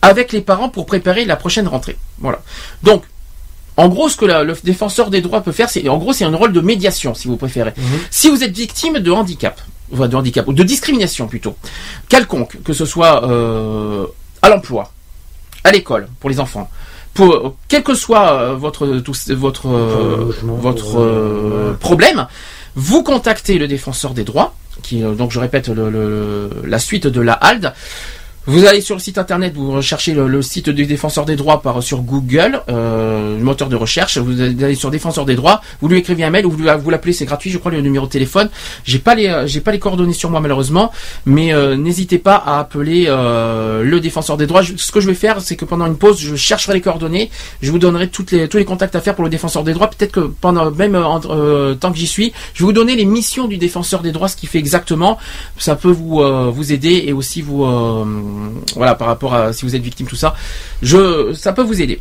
avec 0.01 0.32
les 0.32 0.40
parents 0.40 0.68
pour 0.68 0.86
préparer 0.86 1.24
la 1.24 1.36
prochaine 1.36 1.68
rentrée. 1.68 1.97
Voilà. 2.18 2.40
Donc, 2.82 3.05
en 3.76 3.88
gros, 3.88 4.09
ce 4.09 4.16
que 4.16 4.24
la- 4.24 4.43
le 4.43 4.55
défenseur 4.64 5.11
des 5.11 5.20
droits 5.20 5.43
peut 5.43 5.53
faire, 5.53 5.68
c'est 5.70 5.88
en 5.88 5.99
gros, 5.99 6.12
c'est 6.12 6.24
un 6.24 6.34
rôle 6.34 6.53
de 6.53 6.61
médiation, 6.61 7.14
si 7.14 7.28
vous 7.28 7.36
préférez. 7.36 7.72
Si 8.11 8.28
vous 8.30 8.43
êtes 8.45 8.57
victime 8.57 8.99
de 8.99 9.11
handicap, 9.11 9.61
enfin, 9.93 10.09
de 10.09 10.16
handicap 10.16 10.47
ou 10.49 10.53
de 10.53 10.62
discrimination 10.62 11.26
plutôt, 11.28 11.57
quelconque, 12.09 12.62
que 12.62 12.72
ce 12.72 12.84
soit 12.84 13.24
euh, 13.28 14.07
à 14.43 14.49
l'emploi, 14.49 14.93
à 15.64 15.72
l'école 15.72 16.09
pour 16.20 16.28
les 16.30 16.40
enfants, 16.40 16.68
pour 17.15 17.57
quel 17.69 17.83
que 17.83 17.95
soit 17.95 18.33
euh, 18.33 18.55
votre 18.55 18.87
votre 19.35 19.69
euh, 19.69 20.33
Votre 20.43 20.99
euh, 20.99 21.71
euh, 21.71 21.73
problème, 21.75 22.27
vous 22.75 23.03
contactez 23.03 23.59
le 23.59 23.69
défenseur 23.69 24.15
des 24.15 24.25
droits, 24.25 24.55
qui 24.83 25.03
euh, 25.03 25.15
donc 25.15 25.31
je 25.31 25.39
répète 25.41 25.69
le- 25.69 25.91
le- 25.91 26.51
la 26.65 26.79
suite 26.79 27.07
de 27.07 27.21
la 27.21 27.35
HALD. 27.35 27.73
Vous 28.47 28.64
allez 28.64 28.80
sur 28.80 28.97
le 28.97 29.01
site 29.01 29.18
internet, 29.18 29.55
vous 29.55 29.70
recherchez 29.70 30.14
le, 30.14 30.43
site 30.43 30.68
du 30.68 30.84
défenseur 30.84 31.24
des 31.24 31.36
droits 31.36 31.62
par 31.62 31.80
sur 31.80 32.03
Google, 32.03 32.61
euh, 32.68 33.38
le 33.38 33.45
moteur 33.45 33.68
de 33.68 33.76
recherche. 33.76 34.18
Vous 34.18 34.40
allez 34.40 34.74
sur 34.74 34.90
défenseur 34.90 35.24
des 35.24 35.36
droits, 35.36 35.61
vous 35.80 35.86
lui 35.86 35.99
écrivez 35.99 36.24
un 36.24 36.30
mail 36.30 36.45
ou 36.47 36.51
vous, 36.51 36.90
l'appelez, 36.90 37.12
c'est 37.12 37.24
gratuit, 37.24 37.51
je 37.51 37.59
crois 37.59 37.70
le 37.70 37.80
numéro 37.80 38.07
de 38.07 38.11
téléphone. 38.11 38.51
J'ai 38.84 38.99
pas 38.99 39.14
les 39.14 39.28
euh, 39.28 39.47
j'ai 39.47 39.61
pas 39.61 39.70
les 39.70 39.78
coordonnées 39.78 40.12
sur 40.12 40.28
moi 40.28 40.40
malheureusement, 40.40 40.90
mais 41.24 41.55
euh, 41.55 41.76
n'hésitez 41.76 42.18
pas 42.18 42.34
à 42.34 42.59
appeler 42.59 43.05
euh, 43.07 43.84
le 43.84 44.01
défenseur 44.01 44.36
des 44.36 44.49
droits. 44.49 44.62
Ce 44.64 44.90
que 44.90 44.99
je 44.99 45.07
vais 45.07 45.14
faire, 45.14 45.40
c'est 45.40 45.55
que 45.55 45.64
pendant 45.64 45.86
une 45.86 45.97
pause, 45.97 46.18
je 46.18 46.34
chercherai 46.34 46.74
les 46.74 46.80
coordonnées, 46.80 47.30
je 47.62 47.70
vous 47.70 47.78
donnerai 47.78 48.09
toutes 48.09 48.32
les 48.32 48.49
tous 48.49 48.57
les 48.57 48.64
contacts 48.64 48.97
à 48.97 49.01
faire 49.01 49.14
pour 49.14 49.22
le 49.22 49.30
défenseur 49.30 49.62
des 49.62 49.72
droits. 49.72 49.88
Peut-être 49.88 50.12
que 50.12 50.20
pendant 50.20 50.70
même 50.70 50.95
euh, 50.95 51.18
euh, 51.26 51.74
tant 51.74 51.93
que 51.93 51.99
j'y 51.99 52.07
suis, 52.07 52.32
je 52.55 52.62
vais 52.62 52.66
vous 52.66 52.72
donner 52.72 52.97
les 52.97 53.05
missions 53.05 53.47
du 53.47 53.57
défenseur 53.57 54.03
des 54.03 54.12
droits, 54.12 54.28
ce 54.28 54.36
qu'il 54.36 54.49
fait 54.49 54.59
exactement. 54.59 55.18
Ça 55.59 55.76
peut 55.76 55.90
vous 55.90 56.20
euh, 56.20 56.51
vous 56.53 56.72
aider 56.72 57.05
et 57.07 57.12
aussi 57.12 57.40
vous 57.40 57.64
voilà 58.74 58.95
par 58.95 59.09
rapport 59.09 59.35
à 59.35 59.53
si 59.53 59.64
vous 59.64 59.74
êtes 59.74 59.83
victime 59.83 60.07
tout 60.07 60.16
ça. 60.16 60.35
Je 60.83 61.33
ça 61.35 61.53
peut 61.53 61.62
vous 61.62 61.80
aider. 61.80 62.01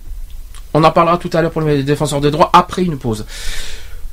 On 0.73 0.83
en 0.83 0.91
parlera 0.91 1.17
tout 1.17 1.29
à 1.33 1.41
l'heure 1.41 1.51
pour 1.51 1.61
le 1.61 1.83
défenseur 1.83 2.21
des 2.21 2.31
droits 2.31 2.49
après 2.53 2.83
une 2.83 2.97
pause. 2.97 3.25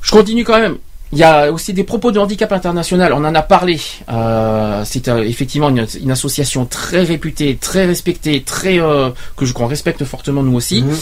Je 0.01 0.11
continue 0.11 0.43
quand 0.43 0.59
même. 0.59 0.77
Il 1.11 1.17
y 1.17 1.23
a 1.23 1.51
aussi 1.51 1.73
des 1.73 1.83
propos 1.83 2.11
de 2.11 2.19
handicap 2.19 2.51
international. 2.51 3.13
On 3.13 3.25
en 3.25 3.33
a 3.33 3.41
parlé. 3.41 3.79
Euh, 4.11 4.83
c'est 4.85 5.07
euh, 5.07 5.23
effectivement 5.23 5.69
une, 5.69 5.87
une 6.01 6.11
association 6.11 6.65
très 6.65 7.03
réputée, 7.03 7.57
très 7.59 7.85
respectée, 7.87 8.43
très 8.43 8.79
euh, 8.79 9.09
que 9.35 9.45
je 9.45 9.53
qu'on 9.53 9.65
respecte 9.65 10.03
fortement 10.03 10.43
nous 10.43 10.55
aussi. 10.55 10.83
Mhm. 10.83 10.95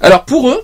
Alors 0.00 0.24
pour 0.24 0.50
eux, 0.50 0.62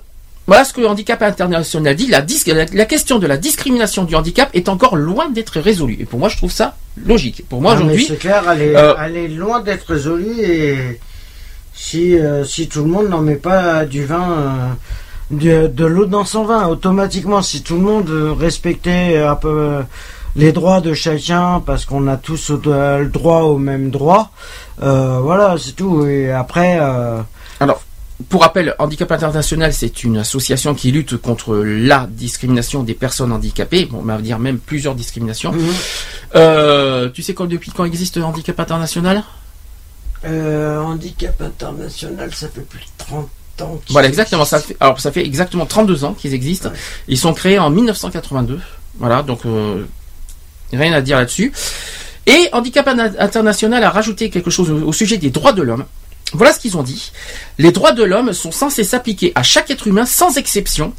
voilà 0.48 0.64
ce 0.64 0.72
que 0.72 0.80
Handicap 0.84 1.22
International 1.22 1.94
dit. 1.94 2.08
La, 2.08 2.22
dis- 2.22 2.42
la, 2.46 2.64
la 2.64 2.84
question 2.86 3.20
de 3.20 3.26
la 3.28 3.36
discrimination 3.36 4.02
du 4.04 4.16
handicap 4.16 4.48
est 4.54 4.68
encore 4.68 4.96
loin 4.96 5.28
d'être 5.28 5.60
résolue. 5.60 5.98
Et 6.00 6.04
pour 6.06 6.18
moi, 6.18 6.28
je 6.28 6.36
trouve 6.38 6.50
ça 6.50 6.74
logique. 7.06 7.44
Pour 7.48 7.60
moi 7.62 7.74
aujourd'hui, 7.74 8.06
c'est 8.08 8.16
clair, 8.16 8.42
elle 8.52 8.62
est, 8.62 8.76
euh, 8.76 8.94
elle 9.04 9.16
est 9.16 9.28
loin 9.28 9.60
d'être 9.60 9.86
résolue 9.92 10.40
et 10.40 11.00
si, 11.74 12.18
euh, 12.18 12.44
si 12.44 12.66
tout 12.66 12.82
le 12.82 12.88
monde 12.88 13.08
n'en 13.08 13.20
met 13.20 13.36
pas 13.36 13.84
du 13.84 14.04
vin, 14.04 14.26
euh, 14.32 14.68
de, 15.30 15.66
de 15.68 15.84
l'eau 15.86 16.06
dans 16.06 16.24
son 16.24 16.42
vin, 16.44 16.66
automatiquement, 16.66 17.40
si 17.42 17.62
tout 17.62 17.74
le 17.76 17.82
monde 17.82 18.10
respectait 18.40 19.18
un 19.18 19.36
peu 19.36 19.82
les 20.34 20.52
droits 20.52 20.80
de 20.80 20.94
chacun, 20.94 21.62
parce 21.64 21.84
qu'on 21.84 22.06
a 22.08 22.16
tous 22.16 22.50
le 22.50 23.06
droit 23.06 23.42
au 23.42 23.58
même 23.58 23.90
droit, 23.90 24.30
voilà, 24.78 25.56
c'est 25.58 25.72
tout. 25.72 26.06
Et 26.06 26.32
après, 26.32 26.80
pour 28.28 28.42
rappel, 28.42 28.74
Handicap 28.80 29.12
International, 29.12 29.72
c'est 29.72 30.02
une 30.02 30.16
association 30.16 30.74
qui 30.74 30.90
lutte 30.90 31.16
contre 31.16 31.56
la 31.56 32.08
discrimination 32.10 32.82
des 32.82 32.94
personnes 32.94 33.30
handicapées. 33.32 33.84
Bon, 33.84 34.00
on 34.00 34.04
va 34.04 34.18
dire 34.18 34.40
même 34.40 34.58
plusieurs 34.58 34.96
discriminations. 34.96 35.52
mhm. 35.52 35.72
Euh, 36.34 37.08
tu 37.10 37.22
sais 37.22 37.34
quand, 37.34 37.46
depuis 37.46 37.70
quand 37.70 37.84
existe 37.84 38.18
Handicap 38.18 38.58
International? 38.58 39.22
Euh, 40.24 40.80
handicap 40.80 41.40
international, 41.40 42.34
ça 42.34 42.48
fait 42.48 42.62
plus 42.62 42.80
de 42.80 42.84
30 42.98 43.28
ans. 43.60 43.80
qu'ils 43.84 43.92
Voilà, 43.92 44.08
exactement. 44.08 44.44
Ça 44.44 44.58
fait, 44.58 44.76
alors, 44.80 44.98
ça 44.98 45.12
fait 45.12 45.24
exactement 45.24 45.64
32 45.64 46.04
ans 46.04 46.12
qu'ils 46.12 46.34
existent. 46.34 46.72
Ils 47.06 47.18
sont 47.18 47.32
créés 47.32 47.60
en 47.60 47.70
1982. 47.70 48.58
Voilà, 48.98 49.22
donc 49.22 49.46
euh, 49.46 49.84
rien 50.72 50.92
à 50.92 51.00
dire 51.02 51.18
là-dessus. 51.18 51.52
Et 52.26 52.48
Handicap 52.52 52.88
International 52.88 53.82
a 53.84 53.90
rajouté 53.90 54.28
quelque 54.28 54.50
chose 54.50 54.70
au, 54.70 54.88
au 54.88 54.92
sujet 54.92 55.18
des 55.18 55.30
droits 55.30 55.52
de 55.52 55.62
l'homme. 55.62 55.84
Voilà 56.32 56.52
ce 56.52 56.60
qu'ils 56.60 56.76
ont 56.76 56.82
dit. 56.82 57.12
Les 57.58 57.72
droits 57.72 57.92
de 57.92 58.02
l'homme 58.02 58.32
sont 58.32 58.52
censés 58.52 58.84
s'appliquer 58.84 59.32
à 59.34 59.42
chaque 59.42 59.70
être 59.70 59.86
humain 59.86 60.04
sans 60.04 60.36
exception. 60.36 60.92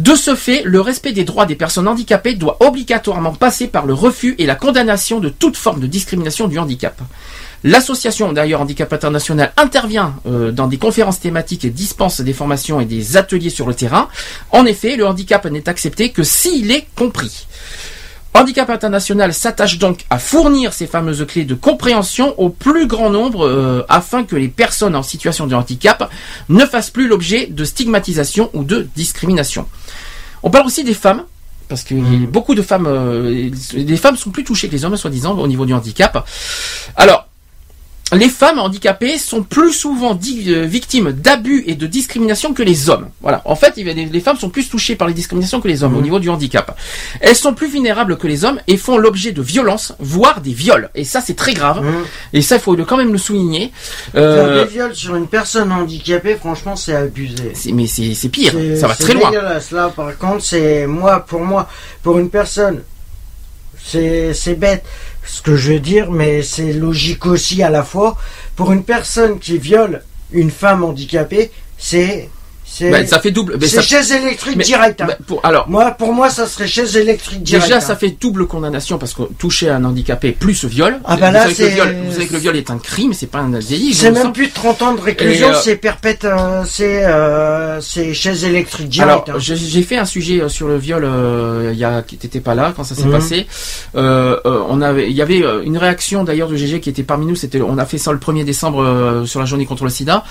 De 0.00 0.16
ce 0.16 0.34
fait, 0.34 0.62
le 0.64 0.80
respect 0.80 1.12
des 1.12 1.22
droits 1.22 1.46
des 1.46 1.54
personnes 1.54 1.86
handicapées 1.86 2.34
doit 2.34 2.56
obligatoirement 2.60 3.32
passer 3.32 3.68
par 3.68 3.86
le 3.86 3.94
refus 3.94 4.34
et 4.38 4.46
la 4.46 4.56
condamnation 4.56 5.20
de 5.20 5.28
toute 5.28 5.56
forme 5.56 5.78
de 5.78 5.86
discrimination 5.86 6.48
du 6.48 6.58
handicap. 6.58 7.00
L'association 7.62 8.32
d'ailleurs 8.32 8.60
Handicap 8.60 8.92
International 8.92 9.52
intervient 9.56 10.16
euh, 10.26 10.50
dans 10.50 10.66
des 10.66 10.76
conférences 10.76 11.20
thématiques 11.20 11.64
et 11.64 11.70
dispense 11.70 12.20
des 12.20 12.32
formations 12.34 12.80
et 12.80 12.84
des 12.84 13.16
ateliers 13.16 13.50
sur 13.50 13.66
le 13.66 13.74
terrain. 13.74 14.08
En 14.50 14.66
effet, 14.66 14.96
le 14.96 15.06
handicap 15.06 15.46
n'est 15.46 15.68
accepté 15.68 16.10
que 16.10 16.24
s'il 16.24 16.72
est 16.72 16.86
compris. 16.96 17.46
Handicap 18.36 18.68
International 18.68 19.32
s'attache 19.32 19.78
donc 19.78 20.04
à 20.10 20.18
fournir 20.18 20.72
ces 20.72 20.88
fameuses 20.88 21.24
clés 21.26 21.44
de 21.44 21.54
compréhension 21.54 22.34
au 22.38 22.48
plus 22.48 22.88
grand 22.88 23.08
nombre 23.08 23.46
euh, 23.46 23.84
afin 23.88 24.24
que 24.24 24.34
les 24.34 24.48
personnes 24.48 24.96
en 24.96 25.04
situation 25.04 25.46
de 25.46 25.54
handicap 25.54 26.10
ne 26.48 26.66
fassent 26.66 26.90
plus 26.90 27.06
l'objet 27.06 27.46
de 27.46 27.64
stigmatisation 27.64 28.50
ou 28.52 28.64
de 28.64 28.88
discrimination. 28.96 29.68
On 30.42 30.50
parle 30.50 30.66
aussi 30.66 30.82
des 30.82 30.94
femmes, 30.94 31.22
parce 31.68 31.84
que 31.84 31.94
beaucoup 32.26 32.56
de 32.56 32.62
femmes, 32.62 32.86
euh, 32.86 33.50
les 33.72 33.96
femmes 33.96 34.16
sont 34.16 34.30
plus 34.30 34.44
touchées 34.44 34.66
que 34.68 34.72
les 34.72 34.84
hommes, 34.84 34.96
soi-disant, 34.96 35.38
au 35.38 35.46
niveau 35.46 35.64
du 35.64 35.72
handicap. 35.72 36.26
Alors, 36.96 37.23
les 38.14 38.28
femmes 38.28 38.58
handicapées 38.58 39.18
sont 39.18 39.42
plus 39.42 39.72
souvent 39.72 40.12
euh, 40.12 40.64
victimes 40.64 41.12
d'abus 41.12 41.64
et 41.66 41.74
de 41.74 41.86
discrimination 41.86 42.54
que 42.54 42.62
les 42.62 42.90
hommes. 42.90 43.08
Voilà. 43.20 43.42
En 43.44 43.56
fait, 43.56 43.76
les 43.76 44.20
femmes 44.20 44.36
sont 44.36 44.50
plus 44.50 44.68
touchées 44.68 44.96
par 44.96 45.08
les 45.08 45.14
discriminations 45.14 45.60
que 45.60 45.68
les 45.68 45.82
hommes 45.82 45.96
au 45.96 46.02
niveau 46.02 46.18
du 46.18 46.28
handicap. 46.28 46.78
Elles 47.20 47.36
sont 47.36 47.54
plus 47.54 47.68
vulnérables 47.68 48.16
que 48.16 48.26
les 48.26 48.44
hommes 48.44 48.60
et 48.66 48.76
font 48.76 48.98
l'objet 48.98 49.32
de 49.32 49.42
violences, 49.42 49.94
voire 49.98 50.40
des 50.40 50.52
viols. 50.52 50.90
Et 50.94 51.04
ça, 51.04 51.20
c'est 51.20 51.34
très 51.34 51.54
grave. 51.54 51.82
Mmh. 51.82 52.04
Et 52.34 52.42
ça, 52.42 52.56
il 52.56 52.60
faut 52.60 52.76
quand 52.76 52.96
même 52.96 53.12
le 53.12 53.18
souligner. 53.18 53.72
Faire 54.12 54.22
Euh, 54.22 54.64
des 54.64 54.70
viols 54.70 54.94
sur 54.94 55.14
une 55.16 55.26
personne 55.26 55.72
handicapée, 55.72 56.36
franchement, 56.36 56.76
c'est 56.76 56.94
abusé. 56.94 57.52
mais 57.72 57.86
c'est 57.86 58.28
pire. 58.28 58.52
Ça 58.78 58.88
va 58.88 58.94
très 58.94 59.14
loin. 59.14 59.30
Là, 59.72 59.88
par 59.88 60.16
contre, 60.18 60.44
c'est 60.44 60.86
moi, 60.86 61.20
pour 61.20 61.40
moi, 61.40 61.68
pour 62.02 62.18
une 62.18 62.30
personne, 62.30 62.82
c'est 63.82 64.58
bête 64.58 64.84
ce 65.26 65.42
que 65.42 65.56
je 65.56 65.72
veux 65.72 65.80
dire, 65.80 66.10
mais 66.10 66.42
c'est 66.42 66.72
logique 66.72 67.26
aussi 67.26 67.62
à 67.62 67.70
la 67.70 67.82
fois. 67.82 68.16
Pour 68.56 68.72
une 68.72 68.84
personne 68.84 69.38
qui 69.38 69.58
viole 69.58 70.02
une 70.32 70.50
femme 70.50 70.84
handicapée, 70.84 71.50
c'est 71.78 72.28
c'est 72.76 72.90
Ben, 72.90 73.06
ça 73.06 73.20
fait 73.20 73.30
double. 73.30 73.56
ben, 73.56 73.68
c'est 73.68 73.76
ça- 73.76 73.82
chaise 73.82 74.10
électrique 74.12 74.56
mais- 74.56 74.64
direct. 74.64 75.00
hein. 75.00 75.06
ben, 75.08 75.16
pour- 75.26 75.40
alors, 75.44 75.68
Moi, 75.68 75.90
pour 75.92 76.12
moi, 76.12 76.28
ça 76.30 76.46
serait 76.46 76.66
chaise 76.66 76.96
électrique 76.96 77.42
direct. 77.42 77.66
Déjà, 77.66 77.76
hein. 77.76 77.80
ça 77.80 77.94
fait 77.96 78.16
double 78.20 78.46
condamnation 78.46 78.98
parce 78.98 79.14
que 79.14 79.22
toucher 79.38 79.70
un 79.70 79.84
handicapé 79.84 80.32
plus 80.32 80.64
viol. 80.64 80.98
Ah 81.04 81.16
bah 81.16 81.28
vous, 81.28 81.34
là, 81.34 81.42
savez 81.42 81.54
que 81.54 81.62
le 81.62 81.68
c'est- 81.68 81.74
viol 81.74 81.96
vous 82.06 82.12
savez 82.12 82.26
que 82.26 82.32
le 82.32 82.38
viol 82.40 82.56
est 82.56 82.70
un 82.70 82.78
crime, 82.78 83.12
c'est 83.12 83.26
pas 83.30 83.38
un 83.38 83.48
délit. 83.50 83.94
C'est 83.94 84.10
même 84.10 84.32
plus 84.32 84.48
de 84.48 84.52
30 84.52 84.82
ans 84.82 84.94
de 84.94 85.00
réclusion, 85.00 85.48
euh, 85.50 85.60
c'est 85.62 85.76
perpète, 85.76 86.24
euh, 86.24 86.62
c'est 86.66 87.04
euh, 87.04 87.80
c'est 87.80 88.12
chaise 88.14 88.44
électrique 88.44 88.88
direct. 88.88 89.28
Alors, 89.28 89.38
hein. 89.40 89.54
j'ai 89.56 89.82
fait 89.82 89.96
un 89.96 90.04
sujet 90.04 90.40
euh, 90.42 90.48
sur 90.48 90.66
le 90.68 90.76
viol. 90.76 91.04
euh, 91.04 91.70
Il 91.72 91.78
y 91.78 91.84
a, 91.84 92.02
qui 92.02 92.16
t'étais 92.16 92.40
pas 92.40 92.54
là 92.54 92.72
quand 92.76 92.84
ça 92.84 92.94
s'est 92.94 93.04
Mhm. 93.04 93.10
passé. 93.12 93.46
Euh, 93.96 94.38
euh, 94.46 94.62
on 94.68 94.80
avait, 94.80 95.10
il 95.10 95.16
y 95.16 95.22
avait 95.22 95.42
une 95.64 95.76
réaction 95.78 96.24
d'ailleurs 96.24 96.48
de 96.48 96.56
GG 96.56 96.80
qui 96.80 96.88
était 96.90 97.02
parmi 97.02 97.26
nous. 97.26 97.34
C'était, 97.36 97.60
on 97.60 97.78
a 97.78 97.84
fait 97.86 97.98
ça 97.98 98.12
le 98.12 98.18
1er 98.18 98.44
décembre 98.44 98.82
euh, 98.82 99.26
sur 99.26 99.40
la 99.40 99.46
journée 99.46 99.66
contre 99.66 99.84
le 99.84 99.90
SIDA. 99.90 100.24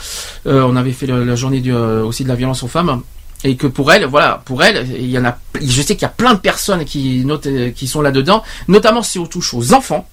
Euh, 0.48 0.64
on 0.68 0.76
avait 0.76 0.92
fait 0.92 1.06
le- 1.06 1.24
la 1.24 1.36
journée 1.36 1.60
du, 1.60 1.74
euh, 1.74 2.04
aussi 2.04 2.24
de 2.24 2.30
la 2.30 2.33
violence 2.36 2.64
aux 2.64 2.68
femmes. 2.68 3.02
Et 3.46 3.58
que 3.58 3.68
pour 3.68 3.92
elle, 3.92 4.06
voilà, 4.06 4.42
pour 4.46 4.64
elle, 4.64 4.88
il 4.90 5.10
y 5.10 5.18
en 5.20 5.26
a, 5.26 5.38
je 5.62 5.82
sais 5.82 5.96
qu'il 5.96 6.04
y 6.04 6.06
a 6.06 6.10
plein 6.10 6.34
de 6.34 6.40
personnes 6.40 6.86
qui 6.86 7.26
notent, 7.26 7.48
euh, 7.48 7.72
qui 7.72 7.88
sont 7.88 8.02
là 8.02 8.12
dedans, 8.12 8.42
notamment 8.70 9.04
si 9.04 9.20
on 9.20 9.26
touche 9.26 9.54
aux 9.54 9.74
enfants. 9.74 10.08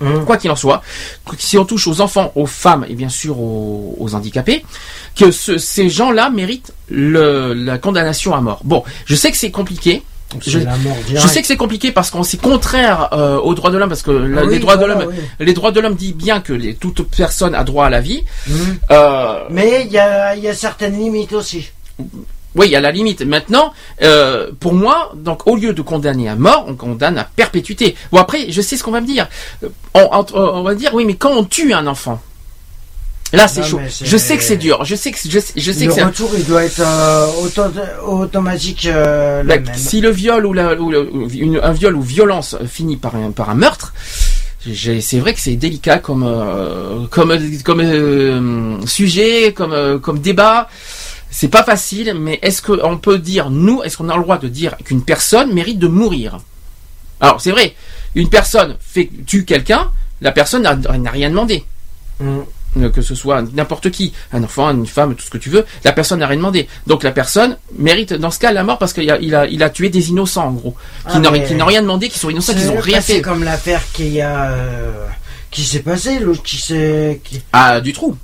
Mhm. 0.00 0.24
quoi 0.24 0.36
qu'il 0.36 0.50
en 0.50 0.56
soit, 0.56 0.82
si 1.38 1.56
on 1.56 1.64
touche 1.64 1.86
aux 1.86 2.00
enfants, 2.00 2.32
aux 2.34 2.46
femmes 2.46 2.84
et 2.88 2.94
bien 2.96 3.08
sûr 3.08 3.38
aux, 3.38 3.94
aux 3.98 4.14
handicapés, 4.16 4.64
que 5.16 5.30
ce- 5.30 5.56
ces 5.56 5.88
gens-là 5.88 6.30
méritent 6.30 6.74
le- 6.90 7.54
la 7.54 7.78
condamnation 7.78 8.34
à 8.34 8.40
mort. 8.40 8.60
Bon, 8.64 8.82
je 9.06 9.14
sais 9.14 9.30
que 9.30 9.36
c'est 9.36 9.52
compliqué. 9.52 10.02
Je, 10.40 10.58
sais 11.28 11.40
que 11.40 11.46
c'est 11.46 11.56
compliqué 11.56 11.92
parce 11.92 12.10
qu'on 12.10 12.22
c'est 12.22 12.40
contraire 12.40 13.08
euh, 13.12 13.38
aux 13.38 13.54
droits 13.54 13.70
de 13.70 13.78
l'homme 13.78 13.88
parce 13.88 14.02
que 14.02 14.10
la- 14.10 14.40
Ah 14.40 14.44
oui, 14.44 14.54
les 14.54 14.58
droits 14.58 14.76
voilà, 14.76 14.94
de 14.94 15.00
l'homme, 15.02 15.12
oui. 15.16 15.44
les 15.46 15.52
droits 15.54 15.70
de 15.72 15.80
l'homme 15.80 15.94
dit 15.94 16.12
bien 16.12 16.40
que 16.40 16.52
les- 16.52 16.74
toute 16.74 17.02
personne 17.16 17.54
a 17.54 17.64
droit 17.64 17.86
à 17.86 17.90
la 17.90 18.00
vie. 18.00 18.24
Mhm. 18.48 18.78
Euh, 18.90 19.40
Mais 19.50 19.84
il 19.86 19.92
y 19.92 19.98
a, 19.98 20.34
y 20.36 20.48
a 20.48 20.54
certaines 20.54 20.98
limites 20.98 21.32
aussi. 21.32 21.68
oui, 22.56 22.66
il 22.66 22.70
y 22.70 22.76
a 22.76 22.80
la 22.80 22.90
limite. 22.92 23.22
Maintenant, 23.22 23.72
euh, 24.02 24.50
pour 24.60 24.74
moi, 24.74 25.12
donc 25.16 25.46
au 25.46 25.56
lieu 25.56 25.72
de 25.72 25.82
condamner 25.82 26.28
à 26.28 26.36
mort, 26.36 26.64
on 26.68 26.74
condamne 26.74 27.18
à 27.18 27.24
perpétuité. 27.24 27.94
Bon 28.12 28.18
après, 28.18 28.46
je 28.50 28.60
sais 28.60 28.76
ce 28.76 28.84
qu'on 28.84 28.90
va 28.92 29.00
me 29.00 29.06
dire. 29.06 29.28
On, 29.94 30.08
on- 30.12 30.26
on 30.34 30.62
va 30.62 30.74
dire 30.74 30.92
oui, 30.94 31.04
mais 31.04 31.14
quand 31.14 31.32
on 31.32 31.44
tue 31.44 31.72
un 31.72 31.86
enfant, 31.86 32.20
là 33.34 33.48
c'est 33.48 33.62
chaud. 33.62 33.80
Je 34.02 34.16
sais 34.16 34.36
que 34.36 34.42
c'est 34.42 34.56
dur. 34.56 34.84
Je 34.84 34.94
sais 34.94 35.10
que 35.12 35.18
je 35.28 35.38
sais, 35.38 35.52
je 35.56 35.72
sais 35.72 35.84
le 35.84 35.90
que 35.90 35.94
c'est. 35.94 36.02
retour, 36.04 36.30
il 36.36 36.44
doit 36.44 36.64
être 36.64 36.80
euh, 36.80 37.26
auto- 37.42 37.62
automatique 38.06 38.86
euh, 38.86 39.42
le 39.42 39.48
même. 39.48 39.70
si 39.74 40.00
le 40.00 40.10
viol 40.10 40.44
ou, 40.46 40.52
la, 40.52 40.74
ou 40.74 40.90
le- 40.90 41.08
ou 41.10 41.28
une- 41.30 41.60
un 41.62 41.72
viol 41.72 41.94
ou 41.96 42.02
violence 42.02 42.56
finit 42.68 42.96
par 42.96 43.14
un, 43.16 43.30
par 43.30 43.50
un 43.50 43.54
meurtre, 43.54 43.92
c'est 44.72 45.18
vrai 45.18 45.34
que 45.34 45.40
c'est 45.40 45.56
délicat 45.56 45.98
comme 45.98 46.22
euh, 46.26 47.06
comme 47.10 47.36
comme 47.62 47.80
euh, 47.80 48.86
sujet, 48.86 49.52
comme 49.52 49.72
euh, 49.72 49.98
comme 49.98 50.20
débat. 50.20 50.68
C'est 51.30 51.48
pas 51.48 51.64
facile, 51.64 52.14
mais 52.18 52.38
est-ce 52.42 52.62
qu'on 52.62 52.96
peut 52.96 53.18
dire 53.18 53.50
nous, 53.50 53.82
est-ce 53.82 53.96
qu'on 53.96 54.08
a 54.08 54.16
le 54.16 54.22
droit 54.22 54.38
de 54.38 54.46
dire 54.48 54.76
qu'une 54.84 55.02
personne 55.02 55.52
mérite 55.52 55.80
de 55.80 55.88
mourir? 55.88 56.38
Alors 57.20 57.40
c'est 57.40 57.50
vrai, 57.50 57.74
une 58.14 58.28
personne 58.28 58.76
fait 58.80 59.10
tue 59.26 59.44
quelqu'un, 59.44 59.90
la 60.20 60.30
personne 60.30 60.62
n'a 60.62 61.10
rien 61.10 61.30
demandé. 61.30 61.64
Mhm. 62.20 62.44
Euh, 62.76 62.90
que 62.90 63.02
ce 63.02 63.14
soit 63.14 63.42
n'importe 63.54 63.90
qui, 63.92 64.12
un 64.32 64.42
enfant, 64.42 64.70
une 64.72 64.86
femme, 64.86 65.14
tout 65.14 65.24
ce 65.24 65.30
que 65.30 65.38
tu 65.38 65.48
veux, 65.48 65.64
la 65.84 65.92
personne 65.92 66.18
n'a 66.18 66.26
rien 66.26 66.38
demandé. 66.38 66.66
Donc 66.88 67.04
la 67.04 67.12
personne 67.12 67.56
mérite 67.78 68.12
dans 68.14 68.32
ce 68.32 68.40
cas 68.40 68.50
la 68.52 68.64
mort 68.64 68.78
parce 68.78 68.92
qu'il 68.92 69.08
a, 69.10 69.18
il 69.20 69.32
a, 69.34 69.46
il 69.46 69.62
a 69.62 69.70
tué 69.70 69.90
des 69.90 70.08
innocents 70.08 70.48
en 70.48 70.52
gros, 70.52 70.72
qui 71.08 71.12
Ah, 71.14 71.18
n'ont 71.20 71.30
qui 71.32 71.54
n'ont 71.54 71.66
rien 71.66 71.82
demandé, 71.82 72.08
qui 72.08 72.18
sont 72.18 72.30
innocents, 72.30 72.52
qui 72.52 72.64
n'ont 72.64 72.74
C'est 72.74 72.80
rien 72.80 73.00
fait. 73.00 73.20
comme 73.22 73.44
l'affaire 73.44 73.80
qui 73.92 74.20
a 74.20 74.50
euh, 74.50 75.06
qui 75.52 75.62
s'est 75.62 75.80
passée, 75.82 76.18
l'autre 76.18 76.42
qui 76.42 76.56
s'est. 76.56 77.20
qui- 77.22 77.42
Ah, 77.52 77.80
du 77.80 77.92
trou. 77.92 78.16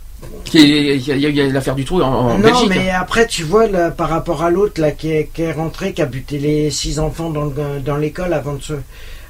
Il 0.53 0.97
y 1.07 1.41
a, 1.41 1.45
a 1.45 1.49
l'affaire 1.49 1.75
du 1.77 1.85
trou 1.85 2.03
en, 2.03 2.09
en 2.09 2.39
non, 2.39 2.39
Belgique. 2.41 2.69
mais 2.71 2.91
après 2.91 3.27
tu 3.29 3.45
vois 3.45 3.69
là, 3.69 3.91
par 3.93 4.09
rapport 4.09 4.43
à 4.43 4.51
l'autre 4.51 4.81
là 4.81 4.91
qui 4.91 5.13
est, 5.13 5.31
qui 5.33 5.43
est 5.43 5.53
rentré, 5.53 5.93
qui 5.93 6.03
a 6.03 6.07
buté 6.07 6.39
les 6.39 6.71
six 6.71 6.99
enfants 6.99 7.31
dans 7.31 7.53
dans 7.85 7.97
l'école 7.97 8.33
avant 8.35 8.55
de 8.55 8.63
se 8.63 8.73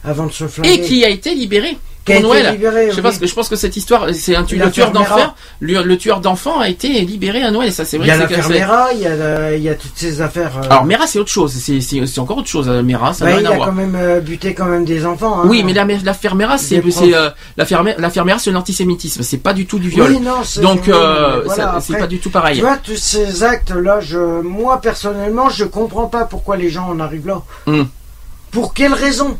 avant 0.03 0.27
de 0.27 0.33
se 0.33 0.49
flinguer. 0.49 0.73
Et 0.73 0.81
qui 0.81 1.05
a 1.05 1.11
été 1.11 1.35
libéré 1.35 1.77
pour 2.05 2.21
Noël. 2.23 2.53
libéré, 2.53 2.91
je, 2.91 2.97
sais 2.97 3.03
pas, 3.03 3.13
pense 3.35 3.49
que 3.49 3.57
cette 3.57 3.77
histoire, 3.77 4.07
c'est 4.15 4.35
un 4.35 4.45
le 4.65 4.71
tueur 4.71 4.91
d'enfer. 4.91 5.35
Le, 5.61 5.83
le 5.83 5.97
tueur 5.99 6.21
d'enfants 6.21 6.59
a 6.61 6.69
été 6.69 6.89
libéré 7.03 7.43
à 7.43 7.51
Noël. 7.51 7.73
Ça, 7.73 7.85
c'est 7.85 7.97
Il 7.97 8.01
vrai. 8.01 8.09
y 8.09 8.11
a 8.13 8.17
il 8.95 9.01
y 9.01 9.07
a 9.07 9.17
la- 9.17 9.57
il 9.57 9.63
y 9.63 9.69
a 9.69 9.75
toutes 9.75 9.93
ces 9.97 10.21
affaires. 10.23 10.53
euh, 10.59 10.67
Alors 10.71 10.85
Mera, 10.85 11.07
c'est 11.07 11.19
autre 11.19 11.31
chose. 11.31 11.53
C'est 11.55 12.19
encore 12.19 12.39
autre 12.39 12.49
chose. 12.49 12.69
euh, 12.69 12.83
Mera, 12.83 13.13
ça 13.13 13.25
n'a 13.25 13.31
bah, 13.33 13.37
rien 13.39 13.49
il 13.49 13.51
à 13.51 13.53
a 13.53 13.57
voir. 13.57 13.69
quand 13.69 13.75
même 13.75 13.95
euh, 13.97 14.21
buté 14.21 14.55
quand 14.55 14.65
même 14.67 14.85
des 14.85 15.05
enfants. 15.07 15.41
hein. 15.41 15.47
Oui, 15.47 15.63
mais 15.65 15.73
la, 15.73 15.85
la 15.85 16.15
fermera, 16.15 16.59
c'est 16.59 16.77
Des 16.77 16.91
c'est, 16.91 17.15
euh, 17.15 17.29
l'antisémitisme. 18.53 19.23
C'est 19.23 19.39
pas 19.39 19.53
du 19.53 19.67
tout 19.67 19.79
du 19.79 19.89
viol. 19.89 20.11
Oui, 20.11 20.21
non, 20.21 20.43
c'est- 20.45 20.61
Donc 20.61 20.89
euh, 20.89 21.43
voilà, 21.45 21.79
c'est 21.81 21.97
pas 21.99 22.07
du 22.07 22.19
tout 22.19 22.31
pareil. 22.31 22.57
Tu 22.57 22.63
vois, 22.63 22.77
tous 22.79 22.97
ces 22.97 23.43
actes-là, 23.43 24.01
je, 24.01 24.41
moi 24.41 24.81
personnellement, 24.81 25.49
je 25.51 25.65
comprends 25.65 26.07
pas 26.07 26.25
pourquoi 26.25 26.57
les 26.57 26.71
gens 26.71 26.89
en 26.89 27.01
arrivent 27.01 27.27
là. 27.27 27.43
Hmm. 27.67 27.85
Pour 28.51 28.75
quelle 28.75 28.95
raison? 28.95 29.37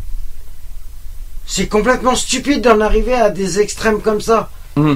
C'est 1.53 1.67
complètement 1.67 2.15
stupide 2.15 2.63
d'en 2.63 2.81
arriver 2.81 3.15
à 3.15 3.29
des 3.29 3.59
extrêmes 3.59 4.01
comme 4.01 4.21
ça. 4.21 4.51
Hmm. 4.77 4.95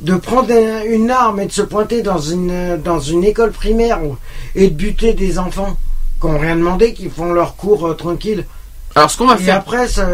De 0.00 0.14
prendre 0.14 0.50
un- 0.52 0.84
une 0.84 1.10
arme 1.10 1.40
et 1.40 1.46
de 1.46 1.52
se 1.52 1.62
pointer 1.62 2.00
dans 2.00 2.18
une, 2.20 2.76
dans 2.82 3.00
une 3.00 3.24
école 3.24 3.50
primaire 3.50 3.98
et 4.54 4.68
de 4.68 4.74
buter 4.74 5.14
des 5.14 5.38
enfants 5.40 5.76
qui 6.20 6.26
n'ont 6.28 6.38
rien 6.38 6.54
demandé, 6.54 6.94
qui 6.94 7.08
font 7.10 7.32
leur 7.32 7.56
cours 7.56 7.88
euh, 7.88 7.94
tranquille. 7.94 8.46
Alors 8.94 9.10
ce 9.10 9.16
qu'on 9.18 9.26
va 9.26 9.34
Et 9.34 9.38
faire, 9.38 9.56
après, 9.56 9.88
ça, 9.88 10.06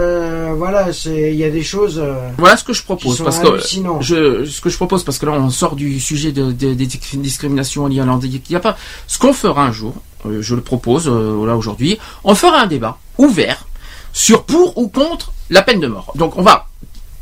voilà, 0.56 0.88
il 1.06 1.34
y 1.34 1.44
a 1.44 1.50
des 1.50 1.62
choses 1.62 1.98
euh, 2.02 2.14
voilà 2.38 2.56
ce 2.56 2.64
que 2.64 2.72
je 2.72 2.82
propose 2.82 3.22
parce 3.22 3.38
que 3.38 3.46
hallucinantes. 3.48 4.02
je, 4.02 4.44
ce 4.44 4.60
que 4.60 4.68
je 4.70 4.76
propose 4.76 5.02
parce 5.04 5.18
que 5.18 5.24
là 5.26 5.32
on 5.32 5.48
sort 5.50 5.76
du 5.76 5.98
sujet 6.00 6.30
de, 6.32 6.52
de- 6.52 6.74
des 6.74 6.86
discriminations 6.86 7.86
liées 7.86 8.00
à 8.00 8.04
l'handicap. 8.06 8.42
Il 8.48 8.52
y 8.52 8.56
a 8.56 8.60
pas. 8.60 8.76
Ce 9.06 9.18
qu'on 9.18 9.32
fera 9.32 9.64
un 9.64 9.72
jour, 9.72 9.94
euh, 10.26 10.42
je 10.42 10.54
le 10.54 10.60
propose 10.62 11.06
euh, 11.08 11.46
là 11.46 11.54
aujourd'hui, 11.56 11.98
on 12.24 12.34
fera 12.34 12.60
un 12.60 12.66
débat 12.66 12.98
ouvert 13.18 13.66
sur 14.12 14.42
pour 14.44 14.76
ou 14.78 14.88
contre 14.88 15.32
la 15.50 15.62
peine 15.62 15.80
de 15.80 15.86
mort. 15.86 16.12
Donc 16.16 16.36
on 16.36 16.42
va. 16.42 16.66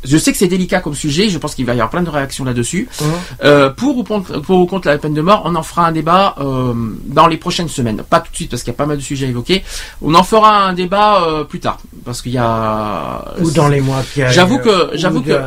Je 0.07 0.17
sais 0.19 0.31
que 0.31 0.37
c'est 0.37 0.47
délicat 0.47 0.81
comme 0.81 0.93
sujet, 0.93 1.29
je 1.29 1.37
pense 1.39 1.55
qu'il 1.55 1.65
va 1.65 1.71
y 1.73 1.77
avoir 1.77 1.89
plein 1.89 2.03
de 2.03 2.09
réactions 2.11 2.43
là-dessus. 2.45 2.87
Hein 3.01 3.05
Euh, 3.43 3.71
pour, 3.71 3.97
ou 3.97 4.03
contre, 4.03 4.39
pour 4.39 4.59
ou 4.59 4.67
contre 4.67 4.87
la 4.87 4.99
peine 4.99 5.15
de 5.15 5.21
mort, 5.21 5.41
on 5.45 5.55
en 5.55 5.63
fera 5.63 5.87
un 5.87 5.91
débat 5.91 6.35
euh, 6.37 6.75
dans 7.07 7.25
les 7.25 7.37
prochaines 7.37 7.69
semaines. 7.69 8.03
Pas 8.07 8.19
tout 8.19 8.29
de 8.31 8.35
suite 8.35 8.51
parce 8.51 8.61
qu'il 8.61 8.71
y 8.71 8.75
a 8.75 8.77
pas 8.77 8.85
mal 8.85 8.97
de 8.97 9.01
sujets 9.01 9.25
à 9.25 9.29
évoquer. 9.29 9.63
On 10.03 10.13
en 10.13 10.21
fera 10.21 10.63
un 10.67 10.73
débat 10.73 11.23
euh, 11.23 11.43
plus 11.43 11.59
tard 11.59 11.79
parce 12.03 12.21
qu'il 12.21 12.33
y 12.33 12.37
a. 12.37 13.33
Ou 13.41 13.49
dans 13.49 13.67
les 13.67 13.81
mois 13.81 14.03
qui 14.13 14.21
arrivent. 14.21 14.35
J'avoue 14.35 14.59
que- 14.59 14.93
ou 14.93 14.97
j'avoue 14.97 15.21
de- 15.21 15.39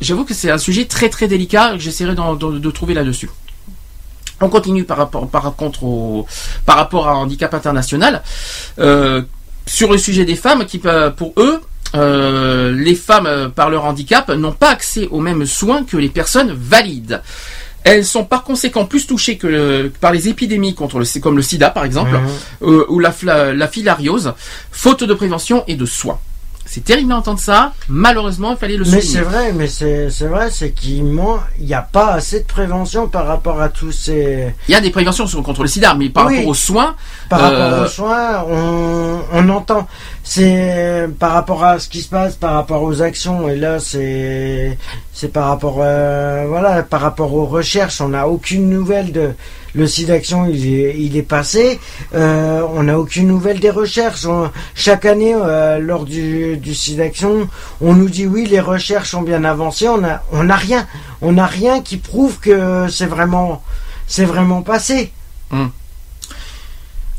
J'avoue 0.00 0.24
que 0.24 0.32
c'est 0.32 0.50
un 0.50 0.58
sujet 0.58 0.86
très 0.86 1.10
très 1.10 1.28
délicat. 1.28 1.72
que 1.72 1.78
J'essaierai 1.78 2.14
de, 2.14 2.70
trouver 2.70 2.94
là-dessus. 2.94 3.28
On 4.40 4.48
continue 4.48 4.84
par 4.84 4.96
rapport, 4.96 5.28
par 5.28 5.54
contre 5.54 5.84
au, 5.84 6.26
par 6.64 6.76
rapport 6.76 7.08
à 7.08 7.14
handicap 7.16 7.52
international. 7.52 8.22
Sur 9.66 9.92
le 9.92 9.98
sujet 9.98 10.24
des 10.24 10.36
femmes, 10.36 10.64
qui 10.64 10.78
pour 10.78 11.34
eux, 11.36 11.60
euh, 11.94 12.72
les 12.72 12.94
femmes 12.94 13.26
euh, 13.26 13.48
par 13.48 13.70
leur 13.70 13.84
handicap 13.84 14.28
n'ont 14.30 14.52
pas 14.52 14.70
accès 14.70 15.08
aux 15.10 15.20
mêmes 15.20 15.46
soins 15.46 15.84
que 15.84 15.96
les 15.96 16.08
personnes 16.08 16.52
valides. 16.52 17.22
Elles 17.84 18.04
sont 18.04 18.24
par 18.24 18.42
conséquent 18.44 18.84
plus 18.84 19.06
touchées 19.06 19.38
que 19.38 19.46
le- 19.46 19.92
par 20.00 20.12
les 20.12 20.28
épidémies 20.28 20.74
contre 20.74 20.98
le, 20.98 21.20
comme 21.20 21.36
le 21.36 21.42
sida 21.42 21.70
par 21.70 21.84
exemple, 21.84 22.18
euh, 22.62 22.84
ou 22.88 22.98
la 22.98 23.68
filariose, 23.68 24.34
faute 24.70 25.04
de 25.04 25.14
prévention 25.14 25.64
et 25.68 25.76
de 25.76 25.86
soins. 25.86 26.18
C'est 26.70 26.84
terrible 26.84 27.08
d'entendre 27.08 27.40
ça. 27.40 27.72
Malheureusement, 27.88 28.50
il 28.52 28.58
fallait 28.58 28.76
le 28.76 28.84
Mais 28.84 29.00
souligner. 29.00 29.06
c'est 29.14 29.20
vrai, 29.22 29.52
mais 29.54 29.66
c'est 29.68 30.10
c'est 30.10 30.26
vrai, 30.26 30.50
c'est 30.50 30.72
qu'il 30.72 31.02
n'y 31.60 31.72
a 31.74 31.80
pas 31.80 32.12
assez 32.12 32.40
de 32.40 32.44
prévention 32.44 33.08
par 33.08 33.26
rapport 33.26 33.60
à 33.62 33.70
tous 33.70 33.90
ces. 33.90 34.54
Il 34.68 34.72
y 34.72 34.74
a 34.74 34.80
des 34.82 34.90
préventions 34.90 35.26
sur- 35.26 35.42
contre 35.42 35.62
le 35.62 35.68
sida, 35.68 35.94
mais 35.94 36.10
par 36.10 36.26
Oui. 36.26 36.36
rapport 36.36 36.50
aux 36.50 36.54
soins, 36.54 36.94
Par 37.30 37.42
Euh, 37.44 37.70
rapport 37.70 37.84
aux 37.86 37.88
soins, 37.88 38.44
on, 38.50 39.20
on 39.32 39.48
entend. 39.48 39.86
C'est 40.22 41.08
par 41.18 41.32
rapport 41.32 41.64
à 41.64 41.78
ce 41.78 41.88
qui 41.88 42.02
se 42.02 42.08
passe, 42.10 42.36
par 42.36 42.52
rapport 42.52 42.82
aux 42.82 43.00
actions, 43.00 43.48
et 43.48 43.56
là 43.56 43.78
c'est 43.80 44.76
c'est 45.14 45.32
par 45.32 45.48
rapport 45.48 45.76
euh, 45.80 46.44
voilà 46.48 46.82
par 46.82 47.00
rapport 47.00 47.32
aux 47.32 47.46
recherches. 47.46 48.00
On 48.02 48.08
n'a 48.08 48.28
aucune 48.28 48.68
nouvelle 48.68 49.10
de 49.12 49.30
le 49.74 49.86
site 49.86 50.08
d'action. 50.08 50.46
Il 50.46 51.16
est 51.16 51.22
passé. 51.22 51.78
Euh, 52.14 52.62
on 52.74 52.84
n'a 52.84 52.98
aucune 52.98 53.26
nouvelle 53.28 53.60
des 53.60 53.70
recherches. 53.70 54.26
Chaque 54.74 55.04
année 55.04 55.34
euh, 55.34 55.78
lors 55.78 56.04
du 56.04 56.74
site 56.74 56.96
d'action, 56.96 57.48
on 57.80 57.94
nous 57.94 58.08
dit 58.08 58.26
oui 58.26 58.46
les 58.46 58.60
recherches 58.60 59.14
ont 59.14 59.22
bien 59.22 59.44
avancé. 59.44 59.88
On 59.88 60.02
a 60.04 60.22
on 60.32 60.44
n'a 60.44 60.56
rien. 60.56 60.86
On 61.20 61.32
n'a 61.32 61.46
rien 61.46 61.80
qui 61.82 61.96
prouve 61.96 62.38
que 62.38 62.86
c'est 62.90 63.06
vraiment 63.06 63.62
c'est 64.06 64.24
vraiment 64.24 64.62
passé. 64.62 65.12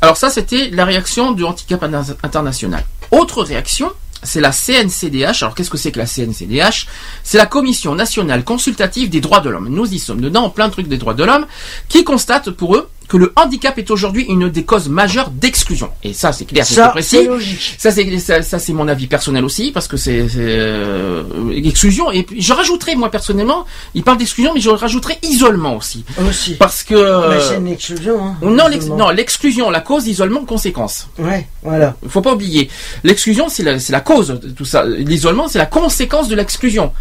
Alors 0.00 0.16
ça, 0.16 0.30
c'était 0.30 0.70
la 0.70 0.84
réaction 0.84 1.32
du 1.32 1.44
handicap 1.44 1.82
Interna- 1.82 2.16
international. 2.22 2.84
Autre 3.10 3.42
réaction, 3.42 3.90
c'est 4.22 4.40
la 4.40 4.52
CNCDH. 4.52 5.42
Alors 5.42 5.54
qu'est-ce 5.54 5.70
que 5.70 5.78
c'est 5.78 5.92
que 5.92 5.98
la 5.98 6.06
CNCDH 6.06 6.86
C'est 7.22 7.38
la 7.38 7.46
Commission 7.46 7.94
nationale 7.94 8.44
consultative 8.44 9.10
des 9.10 9.20
droits 9.20 9.40
de 9.40 9.50
l'homme. 9.50 9.68
Nous 9.68 9.92
y 9.92 9.98
sommes 9.98 10.20
dedans, 10.20 10.44
en 10.44 10.50
plein 10.50 10.70
truc 10.70 10.88
des 10.88 10.98
droits 10.98 11.14
de 11.14 11.24
l'homme, 11.24 11.46
qui 11.88 12.04
constate 12.04 12.50
pour 12.50 12.76
eux 12.76 12.88
que 13.10 13.16
le 13.16 13.32
handicap 13.36 13.76
est 13.76 13.90
aujourd'hui 13.90 14.24
une 14.28 14.48
des 14.48 14.62
causes 14.64 14.88
majeures 14.88 15.30
d'exclusion. 15.30 15.90
Et 16.04 16.12
ça, 16.14 16.32
c'est 16.32 16.44
clair, 16.46 16.64
c'est 16.64 16.76
Ça 16.76 16.88
précis. 16.90 17.28
Ça 17.76 17.90
c'est 17.90 18.18
ça, 18.20 18.40
ça, 18.42 18.58
c'est 18.60 18.72
mon 18.72 18.86
avis 18.88 19.08
personnel 19.08 19.44
aussi 19.44 19.72
parce 19.72 19.88
que 19.88 19.96
c'est 19.96 20.24
euh, 20.36 21.24
exclusion 21.52 22.10
et 22.12 22.22
puis 22.22 22.40
je 22.40 22.52
rajouterais 22.52 22.94
moi 22.94 23.10
personnellement, 23.10 23.66
il 23.94 24.02
parle 24.04 24.18
d'exclusion 24.18 24.52
mais 24.54 24.60
je 24.60 24.70
rajouterais 24.70 25.18
isolement 25.22 25.76
aussi 25.76 26.04
Aussi. 26.28 26.54
parce 26.54 26.82
que 26.84 27.30
Mais 27.30 27.40
c'est 27.40 27.56
une 27.56 27.66
exclusion. 27.66 28.24
Hein, 28.24 28.36
non 28.42 29.10
l'exclusion 29.10 29.70
la 29.70 29.80
cause 29.80 30.06
isolement 30.06 30.44
conséquence. 30.44 31.08
Ouais, 31.18 31.48
voilà. 31.64 31.96
Faut 32.08 32.22
pas 32.22 32.32
oublier 32.34 32.70
l'exclusion 33.02 33.48
c'est 33.48 33.64
la 33.64 34.00
cause 34.00 34.28
de 34.28 34.50
tout 34.50 34.64
ça 34.64 34.84
l'isolement 34.86 35.48
c'est 35.48 35.58
la 35.58 35.66
conséquence 35.66 36.28
de 36.28 36.36
l'exclusion. 36.36 36.92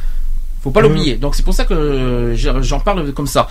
Faut 0.64 0.72
pas 0.72 0.82
Mhm. 0.82 0.88
l'oublier. 0.88 1.16
Donc 1.16 1.36
c'est 1.36 1.44
pour 1.46 1.54
ça 1.54 1.64
que 1.66 1.74
euh, 1.74 2.36
je- 2.36 2.62
j'en 2.64 2.80
parle 2.82 3.14
comme 3.14 3.28
ça. 3.28 3.48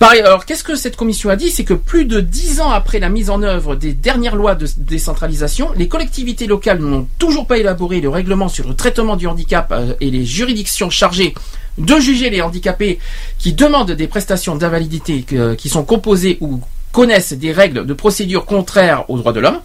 Pareil, 0.00 0.22
alors 0.22 0.46
qu'est-ce 0.46 0.64
que 0.64 0.76
cette 0.76 0.96
commission 0.96 1.28
a 1.28 1.36
dit? 1.36 1.50
C'est 1.50 1.62
que 1.62 1.74
plus 1.74 2.06
de 2.06 2.20
dix 2.20 2.62
ans 2.62 2.70
après 2.70 3.00
la 3.00 3.10
mise 3.10 3.28
en 3.28 3.42
œuvre 3.42 3.76
des 3.76 3.92
dernières 3.92 4.34
lois 4.34 4.54
de 4.54 4.66
décentralisation, 4.78 5.72
les 5.76 5.88
collectivités 5.88 6.46
locales 6.46 6.78
n'ont 6.78 7.06
toujours 7.18 7.46
pas 7.46 7.58
élaboré 7.58 8.00
le 8.00 8.08
règlement 8.08 8.48
sur 8.48 8.66
le 8.66 8.72
traitement 8.72 9.16
du 9.16 9.26
handicap 9.26 9.70
euh, 9.72 9.92
et 10.00 10.10
les 10.10 10.24
juridictions 10.24 10.88
chargées 10.88 11.34
de 11.76 12.00
juger 12.00 12.30
les 12.30 12.40
handicapés 12.40 12.98
qui 13.38 13.52
demandent 13.52 13.90
des 13.90 14.06
prestations 14.06 14.56
d'invalidité 14.56 15.26
qui 15.56 15.68
sont 15.68 15.84
composées 15.84 16.38
ou 16.40 16.62
connaissent 16.92 17.34
des 17.34 17.52
règles 17.52 17.84
de 17.84 17.92
procédure 17.92 18.46
contraires 18.46 19.04
aux 19.08 19.18
droits 19.18 19.34
de 19.34 19.40
l'homme. 19.40 19.60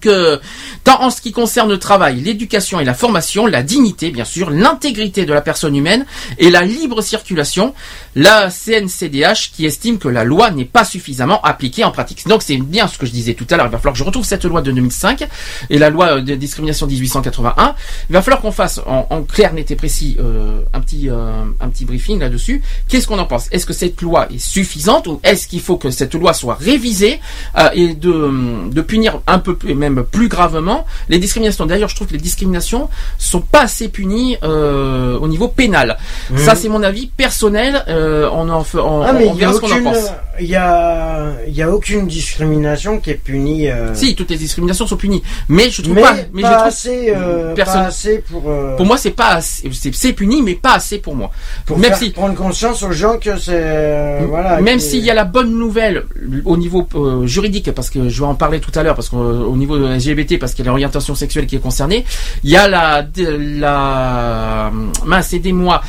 Que, 0.00 0.40
tant 0.82 1.02
en 1.02 1.10
ce 1.10 1.20
qui 1.20 1.32
concerne 1.32 1.70
le 1.70 1.78
travail, 1.78 2.20
l'éducation 2.20 2.80
et 2.80 2.84
la 2.84 2.92
formation, 2.94 3.46
la 3.46 3.62
dignité, 3.62 4.10
bien 4.10 4.24
sûr, 4.24 4.50
l'intégrité 4.50 5.24
de 5.24 5.32
la 5.32 5.40
personne 5.40 5.74
humaine 5.74 6.04
et 6.38 6.50
la 6.50 6.62
libre 6.62 7.00
circulation, 7.02 7.74
la 8.14 8.50
CNCDH 8.50 9.52
qui 9.54 9.64
estime 9.64 9.98
que 9.98 10.08
la 10.08 10.24
loi 10.24 10.50
n'est 10.50 10.64
pas 10.64 10.84
suffisamment 10.84 11.40
appliquée 11.42 11.84
en 11.84 11.90
pratique. 11.90 12.26
Donc 12.26 12.42
c'est 12.42 12.56
bien 12.56 12.88
ce 12.88 12.98
que 12.98 13.06
je 13.06 13.12
disais 13.12 13.34
tout 13.34 13.46
à 13.50 13.56
l'heure. 13.56 13.66
Il 13.66 13.72
va 13.72 13.78
falloir 13.78 13.94
que 13.94 13.98
je 13.98 14.04
retrouve 14.04 14.24
cette 14.24 14.44
loi 14.44 14.60
de 14.60 14.70
2005 14.70 15.26
et 15.70 15.78
la 15.78 15.90
loi 15.90 16.20
de 16.20 16.34
discrimination 16.34 16.86
1881. 16.86 17.74
Il 18.10 18.12
va 18.12 18.22
falloir 18.22 18.40
qu'on 18.40 18.52
fasse 18.52 18.80
en, 18.86 19.06
en 19.10 19.22
clair, 19.22 19.54
net 19.54 19.70
et 19.70 19.76
précis 19.76 20.16
euh, 20.20 20.60
un 20.72 20.80
petit 20.80 21.08
euh, 21.08 21.44
un 21.60 21.68
petit 21.68 21.84
briefing 21.84 22.20
là-dessus. 22.20 22.62
Qu'est-ce 22.88 23.06
qu'on 23.06 23.18
en 23.18 23.26
pense? 23.26 23.48
Est-ce 23.50 23.66
que 23.66 23.72
cette 23.72 24.02
loi 24.02 24.28
est 24.32 24.38
suffisante 24.38 25.06
ou 25.06 25.20
est-ce 25.22 25.48
qu'il 25.48 25.60
faut 25.60 25.76
que 25.76 25.90
cette 25.90 26.14
loi 26.14 26.34
soit 26.34 26.54
révisée 26.54 27.20
euh, 27.56 27.68
et 27.74 27.94
de, 27.94 28.70
de 28.70 28.80
punir 28.82 29.20
un 29.26 29.38
peu 29.38 29.53
plus, 29.54 29.70
et 29.70 29.74
même 29.74 30.04
plus 30.04 30.28
gravement 30.28 30.84
les 31.08 31.18
discriminations 31.18 31.66
D'ailleurs, 31.66 31.88
je 31.88 31.94
trouve 31.96 32.08
que 32.08 32.12
les 32.12 32.18
discriminations 32.18 32.88
sont 33.18 33.40
pas 33.40 33.62
assez 33.62 33.88
punies 33.88 34.36
euh, 34.42 35.18
au 35.18 35.28
niveau 35.28 35.48
pénal. 35.48 35.96
Ça, 36.36 36.54
c'est 36.54 36.68
mon 36.68 36.82
avis 36.82 37.06
personnel. 37.06 37.84
Euh, 37.88 38.28
on 38.32 38.48
en 38.48 38.64
fait, 38.64 38.78
on, 38.78 39.02
Ah 39.02 39.12
mais 39.12 39.26
on 39.26 39.34
verra 39.34 39.52
ce 39.52 39.60
qu'on 39.60 39.66
en 39.68 39.72
aucune, 39.72 39.84
pense. 39.84 40.12
il 40.40 40.46
y 40.46 40.56
a, 40.56 41.32
il 41.46 41.54
y 41.54 41.62
a 41.62 41.70
aucune 41.70 42.06
discrimination 42.06 42.98
qui 43.00 43.10
est 43.10 43.14
punie. 43.14 43.68
euh, 43.70 43.94
Si, 43.94 44.14
toutes 44.14 44.30
les 44.30 44.36
discriminations 44.36 44.86
sont 44.86 44.96
punies, 44.96 45.22
mais 45.48 45.70
je 45.70 45.82
trouve 45.82 45.94
mais 45.94 46.02
pas. 46.02 46.14
Mais 46.32 46.42
pas 46.42 46.48
je 46.50 46.54
trouve 46.54 46.66
assez, 46.68 47.12
euh, 47.14 47.54
personne- 47.54 47.80
pas 47.82 47.86
assez 47.88 48.18
pour. 48.30 48.42
euh, 48.50 48.76
Pour 48.76 48.86
moi, 48.86 48.96
c'est 48.96 49.10
pas 49.10 49.34
assez, 49.36 49.68
c'est, 49.92 50.12
puni, 50.12 50.42
mais 50.42 50.54
pas 50.54 50.74
assez 50.74 50.98
pour 50.98 51.14
moi. 51.14 51.30
pour 51.66 51.78
même 51.78 51.90
faire 51.90 51.98
si, 51.98 52.10
prendre 52.10 52.34
conscience 52.34 52.82
aux 52.82 52.92
gens 52.92 53.18
que 53.18 53.36
c'est 53.38 53.52
euh, 53.54 54.20
voilà. 54.28 54.60
même 54.60 54.76
que- 54.78 54.82
s'il 54.82 55.04
y 55.04 55.10
a 55.10 55.14
la 55.14 55.24
bonne 55.24 55.50
nouvelle 55.56 56.04
au 56.44 56.56
niveau 56.56 56.86
euh, 56.94 57.26
juridique, 57.26 57.70
parce 57.72 57.90
que 57.90 58.08
je 58.08 58.20
vais 58.20 58.26
en 58.26 58.34
parler 58.34 58.60
tout 58.60 58.72
à 58.74 58.82
l'heure, 58.82 58.94
parce 58.94 59.08
qu'au 59.44 59.56
niveau 59.56 59.78
de 59.78 59.84
LGBT, 59.86 60.38
parce 60.38 60.54
qu'il 60.54 60.64
y 60.64 60.68
a 60.68 60.70
l'orientation 60.70 61.14
sexuelle 61.14 61.46
qui 61.46 61.56
est 61.56 61.60
concernée, 61.60 62.04
il 62.42 62.50
y 62.50 62.56
a 62.56 62.68
la, 62.68 63.04
la, 63.16 64.70
mince, 65.04 65.32
aidez-moi, 65.32 65.82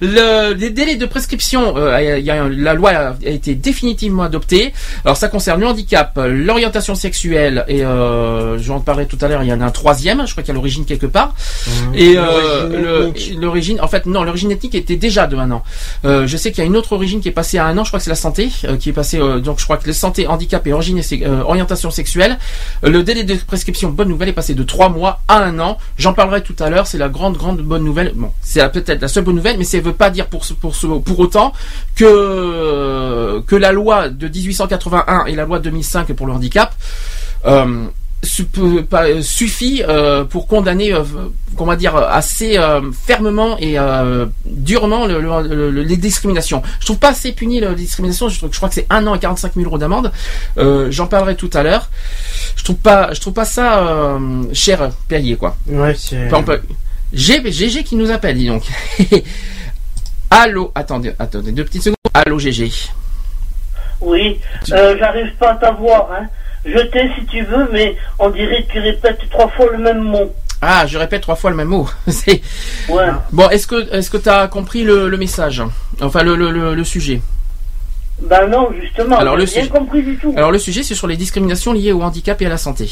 le, 0.00 0.54
les 0.54 0.70
délais 0.70 0.96
de 0.96 1.06
prescription, 1.06 1.74
euh, 1.76 2.16
il 2.18 2.24
y 2.24 2.30
a, 2.30 2.48
la 2.48 2.74
loi 2.74 2.90
a 2.90 3.14
été 3.24 3.54
définitivement 3.54 4.22
adoptée. 4.24 4.72
Alors 5.04 5.16
ça 5.16 5.28
concerne 5.28 5.60
le 5.60 5.66
handicap, 5.66 6.18
l'orientation 6.24 6.94
sexuelle, 6.94 7.64
et 7.68 7.84
euh, 7.84 8.58
je 8.58 8.64
vais 8.64 8.74
en 8.74 8.80
parler 8.80 9.06
tout 9.06 9.18
à 9.20 9.28
l'heure, 9.28 9.42
il 9.42 9.48
y 9.48 9.52
en 9.52 9.60
a 9.60 9.64
un 9.64 9.70
troisième, 9.70 10.26
je 10.26 10.32
crois 10.32 10.42
qu'il 10.42 10.52
y 10.52 10.54
a 10.54 10.54
l'origine 10.54 10.84
quelque 10.84 11.06
part. 11.06 11.34
Mhm. 11.66 11.94
Et 11.94 12.14
euh, 12.16 13.10
L'origine 13.38 13.80
en 13.80 13.88
fait, 13.88 14.06
non, 14.06 14.22
l'origine 14.24 14.50
ethnique 14.50 14.74
était 14.74 14.96
déjà 14.96 15.26
de 15.26 15.36
un 15.36 15.50
an. 15.50 15.62
Euh, 16.04 16.26
je 16.26 16.36
sais 16.36 16.50
qu'il 16.52 16.62
y 16.62 16.66
a 16.66 16.66
une 16.66 16.76
autre 16.76 16.92
origine 16.92 17.20
qui 17.20 17.28
est 17.28 17.32
passée 17.32 17.58
à 17.58 17.66
un 17.66 17.76
an. 17.78 17.84
Je 17.84 17.90
crois 17.90 17.98
que 17.98 18.04
c'est 18.04 18.10
la 18.10 18.16
santé 18.16 18.48
euh, 18.64 18.76
qui 18.76 18.90
est 18.90 18.92
passée. 18.92 19.18
euh, 19.18 19.40
donc, 19.40 19.58
je 19.58 19.64
crois 19.64 19.76
que 19.76 19.86
la 19.86 19.92
santé, 19.92 20.26
handicap 20.26 20.66
et 20.66 20.72
origine, 20.72 20.98
et- 20.98 21.26
euh, 21.26 21.42
orientation 21.42 21.90
sexuelle. 21.90 22.21
Euh, 22.30 22.90
le 22.90 23.02
délai 23.02 23.24
de 23.24 23.34
prescription 23.34 23.90
bonne 23.90 24.08
nouvelle 24.08 24.28
est 24.28 24.34
passé 24.34 24.54
de 24.54 24.62
trois 24.62 24.88
mois 24.88 25.20
à 25.28 25.38
un 25.38 25.58
an. 25.58 25.78
J'en 25.98 26.12
parlerai 26.12 26.42
tout 26.42 26.56
à 26.58 26.70
l'heure. 26.70 26.86
C'est 26.86 26.98
la 26.98 27.08
grande, 27.08 27.36
grande 27.36 27.60
bonne 27.60 27.84
nouvelle. 27.84 28.12
Bon, 28.14 28.32
c'est 28.40 28.66
peut-être 28.70 29.00
la 29.00 29.08
seule 29.08 29.24
bonne 29.24 29.36
nouvelle, 29.36 29.58
mais 29.58 29.64
ça 29.64 29.78
ne 29.78 29.82
veut 29.82 29.92
pas 29.92 30.10
dire 30.10 30.26
pour 30.26 30.44
pour 30.60 30.74
pour 31.04 31.18
autant 31.18 31.52
que 31.96 33.40
que 33.46 33.56
la 33.56 33.72
loi 33.72 34.08
de 34.08 34.28
1881 34.28 35.26
et 35.26 35.34
la 35.34 35.44
loi 35.44 35.58
de 35.58 35.64
2005 35.64 36.12
pour 36.12 36.26
le 36.26 36.32
handicap. 36.32 36.74
Euh, 37.46 37.86
euh, 38.24 39.22
suffit 39.22 39.82
euh, 39.88 40.24
pour 40.24 40.46
condamner, 40.46 40.92
euh, 40.92 41.02
comment 41.56 41.74
dire, 41.74 41.96
assez 41.96 42.56
euh, 42.56 42.80
fermement 42.92 43.58
et 43.58 43.78
euh, 43.78 44.26
durement 44.46 45.06
le- 45.06 45.20
le- 45.20 45.70
le- 45.70 45.82
les 45.82 45.96
discriminations. 45.96 46.62
Je 46.80 46.86
trouve 46.86 46.98
pas 46.98 47.10
assez 47.10 47.32
puni 47.32 47.60
les 47.60 47.74
discriminations. 47.74 48.28
Je, 48.28 48.38
trouve- 48.38 48.52
je 48.52 48.56
crois 48.56 48.68
que 48.68 48.76
c'est 48.76 48.86
un 48.90 49.06
an 49.06 49.14
et 49.14 49.18
45 49.18 49.54
000 49.54 49.66
euros 49.66 49.78
d'amende. 49.78 50.12
Euh, 50.58 50.88
J'en 50.90 51.06
parlerai 51.08 51.34
tout 51.36 51.50
à 51.52 51.62
l'heure. 51.62 51.90
Je 52.56 52.62
trouve 52.64 52.76
pas, 52.76 53.12
je 53.12 53.20
trouve 53.20 53.32
pas 53.34 53.44
ça 53.44 53.86
euh, 53.88 54.44
cher 54.52 54.90
payé 55.08 55.36
quoi. 55.36 55.56
Ouais, 55.66 55.94
c'est. 55.98 56.28
GG 57.50 57.82
qui 57.84 57.96
nous 57.96 58.10
appelle, 58.10 58.36
dis 58.38 58.46
donc. 58.46 58.62
Allô, 60.30 60.72
attendez, 60.74 61.12
attendez 61.18 61.52
deux 61.52 61.64
petites 61.64 61.82
secondes. 61.82 61.96
Allô 62.14 62.38
GG. 62.38 62.70
Oui, 64.00 64.40
euh, 64.72 64.96
j'arrive 64.98 65.32
pas 65.38 65.52
à 65.52 65.54
t'avoir. 65.56 66.08
Hein. 66.12 66.26
Je 66.64 66.78
t'ai 66.78 67.10
si 67.18 67.26
tu 67.26 67.44
veux, 67.44 67.68
mais 67.72 67.96
on 68.18 68.30
dirait 68.30 68.62
que 68.62 68.72
tu 68.72 68.78
répètes 68.80 69.18
trois 69.30 69.48
fois 69.48 69.66
le 69.72 69.78
même 69.78 70.00
mot. 70.00 70.32
Ah, 70.60 70.86
je 70.86 70.96
répète 70.96 71.22
trois 71.22 71.34
fois 71.34 71.50
le 71.50 71.56
même 71.56 71.68
mot. 71.68 71.88
C'est 72.08 72.40
Ouais. 72.88 73.08
bon. 73.32 73.48
Est-ce 73.50 73.66
que 73.66 73.92
est-ce 73.92 74.10
que 74.10 74.16
t'as 74.16 74.46
compris 74.46 74.84
le, 74.84 75.08
le 75.08 75.16
message? 75.16 75.62
Enfin 76.00 76.22
le, 76.22 76.36
le, 76.36 76.50
le, 76.52 76.74
le 76.74 76.84
sujet. 76.84 77.20
Ben 78.22 78.46
non, 78.46 78.68
justement. 78.80 79.16
Alors, 79.18 79.34
le 79.36 79.42
rien 79.44 79.62
sujet- 79.62 79.68
compris 79.68 80.02
du 80.04 80.16
tout. 80.16 80.32
Alors 80.36 80.52
le 80.52 80.58
sujet 80.58 80.84
c'est 80.84 80.94
sur 80.94 81.08
les 81.08 81.16
discriminations 81.16 81.72
liées 81.72 81.90
au 81.92 82.02
handicap 82.02 82.40
et 82.42 82.46
à 82.46 82.50
la 82.50 82.58
santé. 82.58 82.88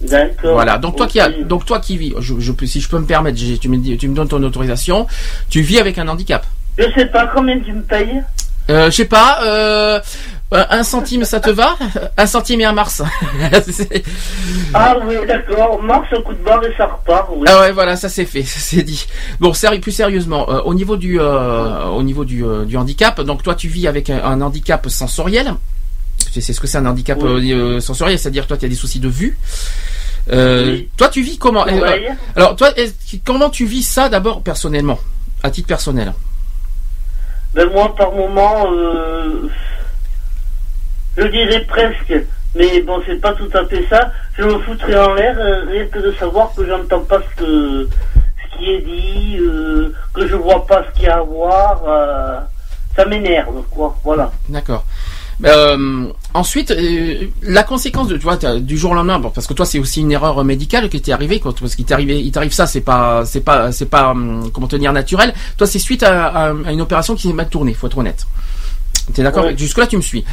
D'accord. 0.00 0.54
Voilà. 0.54 0.78
Donc 0.78 0.96
toi 0.96 1.06
qui 1.06 1.20
as, 1.20 1.28
donc 1.28 1.66
toi 1.66 1.78
qui 1.78 1.98
vis, 1.98 2.14
je, 2.20 2.34
si 2.64 2.80
je 2.80 2.88
peux 2.88 2.98
me 2.98 3.04
permettre, 3.04 3.38
tu 3.60 3.68
me 3.68 3.76
dis, 3.76 3.98
tu 3.98 4.08
me 4.08 4.14
donnes 4.14 4.28
ton 4.28 4.42
autorisation. 4.42 5.06
Tu 5.50 5.60
vis 5.60 5.78
avec 5.78 5.98
un 5.98 6.08
handicap. 6.08 6.46
Je 6.78 6.84
sais 6.94 7.04
pas 7.06 7.26
combien 7.34 7.60
tu 7.60 7.72
me 7.74 7.82
payes. 7.82 8.22
Euh, 8.70 8.86
je 8.86 8.96
sais 8.96 9.04
pas. 9.04 9.40
Euh, 9.44 10.00
un 10.52 10.82
centime, 10.82 11.24
ça 11.24 11.38
te 11.40 11.50
va 11.50 11.76
Un 12.16 12.26
centime 12.26 12.60
et 12.60 12.64
un 12.64 12.72
Mars. 12.72 13.02
C'est- 13.70 14.02
Ah 14.74 14.96
oui, 15.06 15.14
d'accord. 15.26 15.80
Mars, 15.82 16.06
un 16.16 16.22
coup 16.22 16.32
de 16.32 16.42
barre 16.42 16.62
et 16.64 16.74
ça 16.76 16.86
repart, 16.86 17.28
oui. 17.32 17.46
ah 17.48 17.60
ouais, 17.60 17.72
voilà, 17.72 17.96
ça 17.96 18.08
c'est 18.08 18.24
fait, 18.24 18.42
ça 18.44 18.58
c'est 18.58 18.82
dit. 18.82 19.06
Bon, 19.38 19.52
plus 19.80 19.92
sérieusement, 19.92 20.50
euh, 20.50 20.60
au 20.62 20.74
niveau 20.74 20.96
du, 20.96 21.20
euh, 21.20 21.84
au 21.86 22.02
niveau 22.02 22.24
du, 22.24 22.44
euh, 22.44 22.64
du 22.64 22.76
handicap, 22.76 23.20
donc 23.20 23.42
toi 23.42 23.54
tu 23.54 23.68
vis 23.68 23.86
avec 23.86 24.10
un, 24.10 24.22
un 24.24 24.40
handicap 24.40 24.88
sensoriel. 24.88 25.54
Sais 26.18 26.40
ce 26.52 26.60
que 26.60 26.66
c'est 26.66 26.78
un 26.78 26.86
handicap 26.86 27.18
Oui. 27.22 27.52
euh, 27.52 27.76
euh, 27.76 27.80
sensoriel, 27.80 28.18
c'est-à-dire 28.18 28.46
toi 28.46 28.56
tu 28.56 28.64
as 28.64 28.68
des 28.68 28.74
soucis 28.74 29.00
de 29.00 29.08
vue. 29.08 29.38
Euh, 30.32 30.72
Oui. 30.72 30.88
Toi 30.96 31.08
tu 31.08 31.22
vis 31.22 31.38
comment 31.38 31.66
euh. 31.66 31.98
Alors 32.36 32.56
toi, 32.56 32.70
comment 33.24 33.50
tu 33.50 33.64
vis 33.66 33.82
ça 33.82 34.08
d'abord 34.08 34.42
personnellement, 34.42 34.98
à 35.42 35.50
titre 35.50 35.66
personnel? 35.68 36.12
Ben 37.54 37.68
moi, 37.72 37.92
par 37.96 38.12
moment, 38.12 38.66
euh, 38.72 39.48
je 41.16 41.26
dirais 41.26 41.64
presque, 41.68 42.14
mais 42.54 42.82
bon, 42.82 43.00
c'est 43.06 43.20
pas 43.20 43.32
tout 43.34 43.48
à 43.54 43.64
fait 43.66 43.84
ça. 43.88 44.10
Je 44.38 44.44
me 44.44 44.58
foutrais 44.60 44.98
en 44.98 45.14
l'air, 45.14 45.36
euh, 45.38 45.64
rien 45.70 45.86
que 45.86 45.98
de 45.98 46.12
savoir 46.12 46.52
que 46.56 46.66
j'entends 46.66 47.00
pas 47.04 47.20
ce, 47.22 47.42
que, 47.42 47.88
ce 48.52 48.58
qui 48.58 48.70
est 48.70 48.80
dit, 48.80 49.36
euh, 49.38 49.92
que 50.14 50.26
je 50.26 50.34
vois 50.36 50.66
pas 50.66 50.84
ce 50.88 50.94
qu'il 50.94 51.04
y 51.04 51.08
a 51.08 51.18
à 51.18 51.22
voir. 51.22 51.82
euh, 51.86 52.38
ça 52.96 53.04
m'énerve, 53.06 53.62
quoi. 53.70 53.96
Voilà. 54.02 54.32
D'accord. 54.48 54.84
Euh, 55.46 56.06
ensuite, 56.34 56.74
la 57.42 57.62
conséquence 57.62 58.08
de, 58.08 58.16
tu 58.16 58.24
vois, 58.24 58.36
du 58.36 58.76
jour 58.76 58.90
au 58.90 58.94
lendemain, 58.94 59.18
bon, 59.20 59.30
parce 59.30 59.46
que 59.46 59.54
toi, 59.54 59.64
c'est 59.64 59.78
aussi 59.78 60.00
une 60.02 60.10
erreur 60.12 60.44
médicale 60.44 60.88
qui 60.90 61.00
t'est 61.00 61.12
arrivée, 61.12 61.38
quoi, 61.40 61.54
parce 61.58 61.76
qu'il 61.76 61.84
t'est 61.86 61.94
arrivé, 61.94 62.20
il 62.20 62.30
t'arrive 62.32 62.52
ça, 62.52 62.66
c'est 62.66 62.80
pas, 62.82 63.24
c'est 63.24 63.40
pas, 63.40 63.70
c'est 63.72 63.86
pas, 63.88 64.10
hum, 64.10 64.50
comment 64.52 64.66
te 64.66 64.76
dire, 64.76 64.92
naturel. 64.92 65.32
Toi, 65.56 65.66
c'est 65.66 65.78
suite 65.78 66.02
à- 66.02 66.48
à 66.48 66.72
une 66.72 66.80
opération 66.82 67.14
qui 67.14 67.28
s'est 67.28 67.32
mal 67.32 67.48
tournée, 67.48 67.72
faut 67.74 67.86
être 67.86 67.96
honnête. 67.96 68.26
T'es 69.14 69.22
d'accord 69.22 69.44
Ouais. 69.44 69.54
Jusque 69.56 69.78
là, 69.78 69.86
tu 69.86 69.96
me 69.96 70.02
suis. 70.02 70.24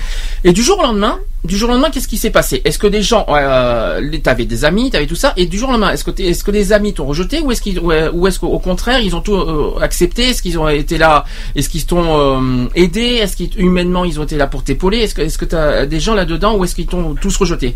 Et 0.44 0.54
du 0.54 0.62
jour 0.64 0.80
au 0.80 0.84
lendemain, 0.84 1.18
du 1.44 1.58
jour 1.58 1.70
au 1.70 1.74
lendemain, 1.74 1.90
qu'est-ce 1.90 2.08
qui 2.08 2.18
s'est 2.18 2.30
passé 2.30 2.62
Est-ce 2.66 2.78
que 2.78 2.88
des 2.88 3.02
gens, 3.02 3.26
euh, 3.30 4.02
t'avais 4.24 4.46
des 4.46 4.66
amis, 4.66 4.90
t'avais 4.92 5.06
tout 5.08 5.16
ça, 5.16 5.34
et 5.38 5.46
du 5.46 5.58
jour 5.58 5.70
au 5.70 5.72
lendemain, 5.72 5.92
est-ce 5.92 6.04
que, 6.04 6.12
t'es- 6.12 6.26
est-ce 6.26 6.44
que 6.44 6.52
les 6.52 6.74
amis 6.74 6.94
t'ont 6.94 7.06
rejeté, 7.06 7.40
ou 7.40 7.52
est-ce 7.52 7.62
qu'ils, 7.62 7.80
ou 7.80 7.92
ou 8.14 8.28
est-ce 8.28 8.40
qu'au 8.40 8.60
contraire, 8.60 9.00
ils 9.00 9.16
ont 9.16 9.22
tout 9.22 9.36
euh, 9.36 9.80
accepté 9.82 10.30
Est-ce 10.30 10.42
qu'ils 10.42 10.60
ont 10.60 10.68
été 10.70 10.98
là 10.98 11.26
Est-ce 11.56 11.70
qu'ils 11.70 11.86
t'ont 11.86 12.06
euh, 12.20 12.68
aidé 12.76 13.02
Est-ce 13.22 13.36
qu'ils 13.38 13.60
humainement 13.60 14.06
ils 14.06 14.20
ont 14.20 14.24
été 14.24 14.36
là 14.38 14.48
pour 14.48 14.64
t'épauler 14.64 15.00
Est-ce 15.00 15.16
que, 15.16 15.22
est-ce 15.22 15.38
que 15.38 15.46
t'as 15.46 15.86
des 15.86 16.00
gens 16.00 16.14
là-dedans, 16.14 16.56
ou 16.58 16.64
est-ce 16.66 16.76
qu'ils 16.76 16.88
t'ont 16.88 17.16
tous 17.16 17.36
rejeté 17.38 17.76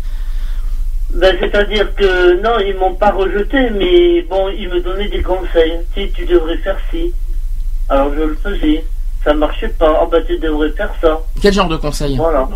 Ben, 1.14 1.36
c'est-à-dire 1.40 1.94
que 1.94 2.40
non, 2.42 2.58
ils 2.66 2.74
m'ont 2.76 2.94
pas 2.94 3.10
rejeté, 3.12 3.70
mais 3.70 4.22
bon, 4.22 4.48
ils 4.48 4.68
me 4.68 4.80
donnaient 4.80 5.08
des 5.08 5.22
conseils. 5.22 5.74
Sais, 5.94 6.10
tu 6.14 6.24
devrais 6.26 6.56
faire 6.58 6.78
ci. 6.90 7.12
Alors 7.88 8.10
je 8.14 8.22
le 8.22 8.38
faisais. 8.42 8.84
Ça 9.24 9.34
marchait 9.34 9.68
pas. 9.68 10.00
Ah 10.00 10.06
ben, 10.10 10.22
tu 10.26 10.38
devrais 10.38 10.70
faire 10.70 10.92
ça. 11.00 11.20
Quel 11.40 11.52
genre 11.52 11.68
de 11.68 11.76
conseils 11.76 12.16
Voilà. 12.16 12.48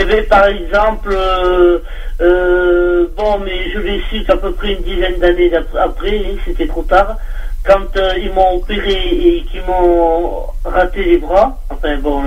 Eh 0.00 0.04
bien, 0.04 0.22
par 0.30 0.46
exemple, 0.46 1.10
euh, 1.12 1.80
euh, 2.20 3.08
bon, 3.16 3.40
mais 3.44 3.68
je 3.72 3.80
l'ai 3.80 4.00
su 4.08 4.22
qu'à 4.24 4.36
peu 4.36 4.52
près 4.52 4.74
une 4.74 4.84
dizaine 4.84 5.18
d'années 5.18 5.50
après, 5.76 6.18
hein, 6.18 6.36
c'était 6.44 6.68
trop 6.68 6.84
tard, 6.84 7.16
quand 7.64 7.96
euh, 7.96 8.12
ils 8.16 8.32
m'ont 8.32 8.58
opéré 8.58 8.92
et 8.92 9.44
qu'ils 9.50 9.62
m'ont 9.64 10.44
raté 10.64 11.02
les 11.02 11.18
bras, 11.18 11.58
enfin 11.68 11.96
bon, 11.98 12.22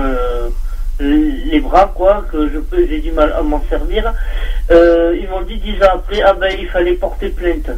les 1.00 1.60
bras, 1.60 1.90
quoi, 1.94 2.26
que 2.30 2.46
je 2.52 2.58
peux, 2.58 2.86
j'ai 2.86 3.00
du 3.00 3.10
mal 3.10 3.32
à 3.32 3.40
m'en 3.42 3.64
servir, 3.70 4.12
ils 4.70 5.26
m'ont 5.30 5.40
dit 5.40 5.56
dix 5.56 5.82
ans 5.82 5.94
après, 5.94 6.20
ah 6.20 6.34
ben, 6.34 6.54
il 6.60 6.68
fallait 6.68 6.92
porter 6.92 7.30
plainte. 7.30 7.70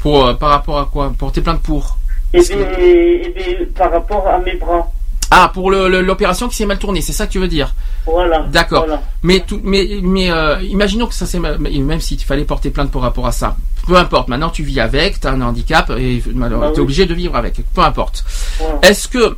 Pour 0.00 0.38
par 0.38 0.50
rapport 0.50 0.78
à 0.78 0.88
quoi? 0.92 1.12
Porter 1.18 1.40
plainte 1.40 1.62
pour? 1.62 1.98
Bien, 2.32 2.42
eh 2.50 3.32
bien, 3.34 3.66
par 3.74 3.90
rapport 3.90 4.26
à 4.26 4.38
mes 4.38 4.54
bras. 4.56 4.90
Ah, 5.30 5.50
pour 5.52 5.70
l'opération 5.70 6.48
qui 6.48 6.56
s'est 6.56 6.64
mal 6.66 6.78
tournée, 6.78 7.02
c'est 7.02 7.12
ça 7.12 7.26
que 7.26 7.32
tu 7.32 7.38
veux 7.38 7.48
dire? 7.48 7.74
Voilà. 8.06 8.44
D'accord. 8.50 8.84
Voilà. 8.86 9.02
Mais 9.22 9.40
tout, 9.40 9.60
mais 9.62 9.86
mais 10.02 10.30
euh, 10.30 10.58
imaginons 10.62 11.06
que 11.06 11.14
ça 11.14 11.26
c'est 11.26 11.38
même 11.38 12.00
s'il 12.00 12.18
fallait 12.20 12.44
porter 12.44 12.70
plainte 12.70 12.90
par 12.90 13.02
rapport 13.02 13.26
à 13.26 13.32
ça. 13.32 13.54
Peu 13.86 13.96
importe. 13.96 14.28
Maintenant 14.28 14.48
tu 14.48 14.62
vis 14.62 14.80
avec, 14.80 15.20
tu 15.20 15.26
as 15.26 15.30
un 15.32 15.40
handicap 15.42 15.90
et 15.98 16.22
tu 16.22 16.32
Bah 16.32 16.48
es 16.50 16.54
oui. 16.54 16.80
obligé 16.80 17.04
de 17.04 17.12
vivre 17.14 17.36
avec. 17.36 17.56
Peu 17.74 17.82
importe. 17.82 18.24
Voilà. 18.58 18.78
Est-ce 18.82 19.06
que 19.08 19.36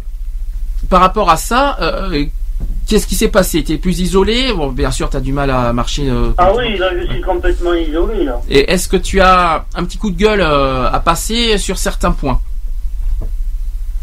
par 0.89 1.01
rapport 1.01 1.29
à 1.29 1.37
ça, 1.37 1.77
euh, 1.81 2.25
qu'est-ce 2.87 3.07
qui 3.09 3.17
s'est 3.17 3.29
passé? 3.29 3.65
Tu 3.65 3.73
es 3.73 3.79
plus 3.79 3.99
isolé? 4.01 4.53
Bon, 4.53 4.69
bien 4.69 4.93
sûr, 4.93 5.11
tu 5.11 5.17
as 5.17 5.21
du 5.21 5.33
mal 5.33 5.51
à 5.51 5.73
marcher. 5.73 6.09
euh, 6.09 6.31
Ah 6.39 6.53
oui, 6.57 6.79
là, 6.79 6.91
je 7.01 7.13
suis 7.13 7.21
complètement 7.21 7.75
isolé, 7.75 8.25
là. 8.25 8.41
Et 8.49 8.71
est-ce 8.71 8.89
que 8.89 8.97
tu 8.97 9.21
as 9.21 9.65
un 9.75 9.85
petit 9.85 9.99
coup 9.99 10.11
de 10.11 10.17
gueule 10.17 10.41
euh, 10.41 10.89
à 10.91 11.01
passer 11.01 11.59
sur 11.59 11.79
certains 11.79 12.13
points? 12.13 12.41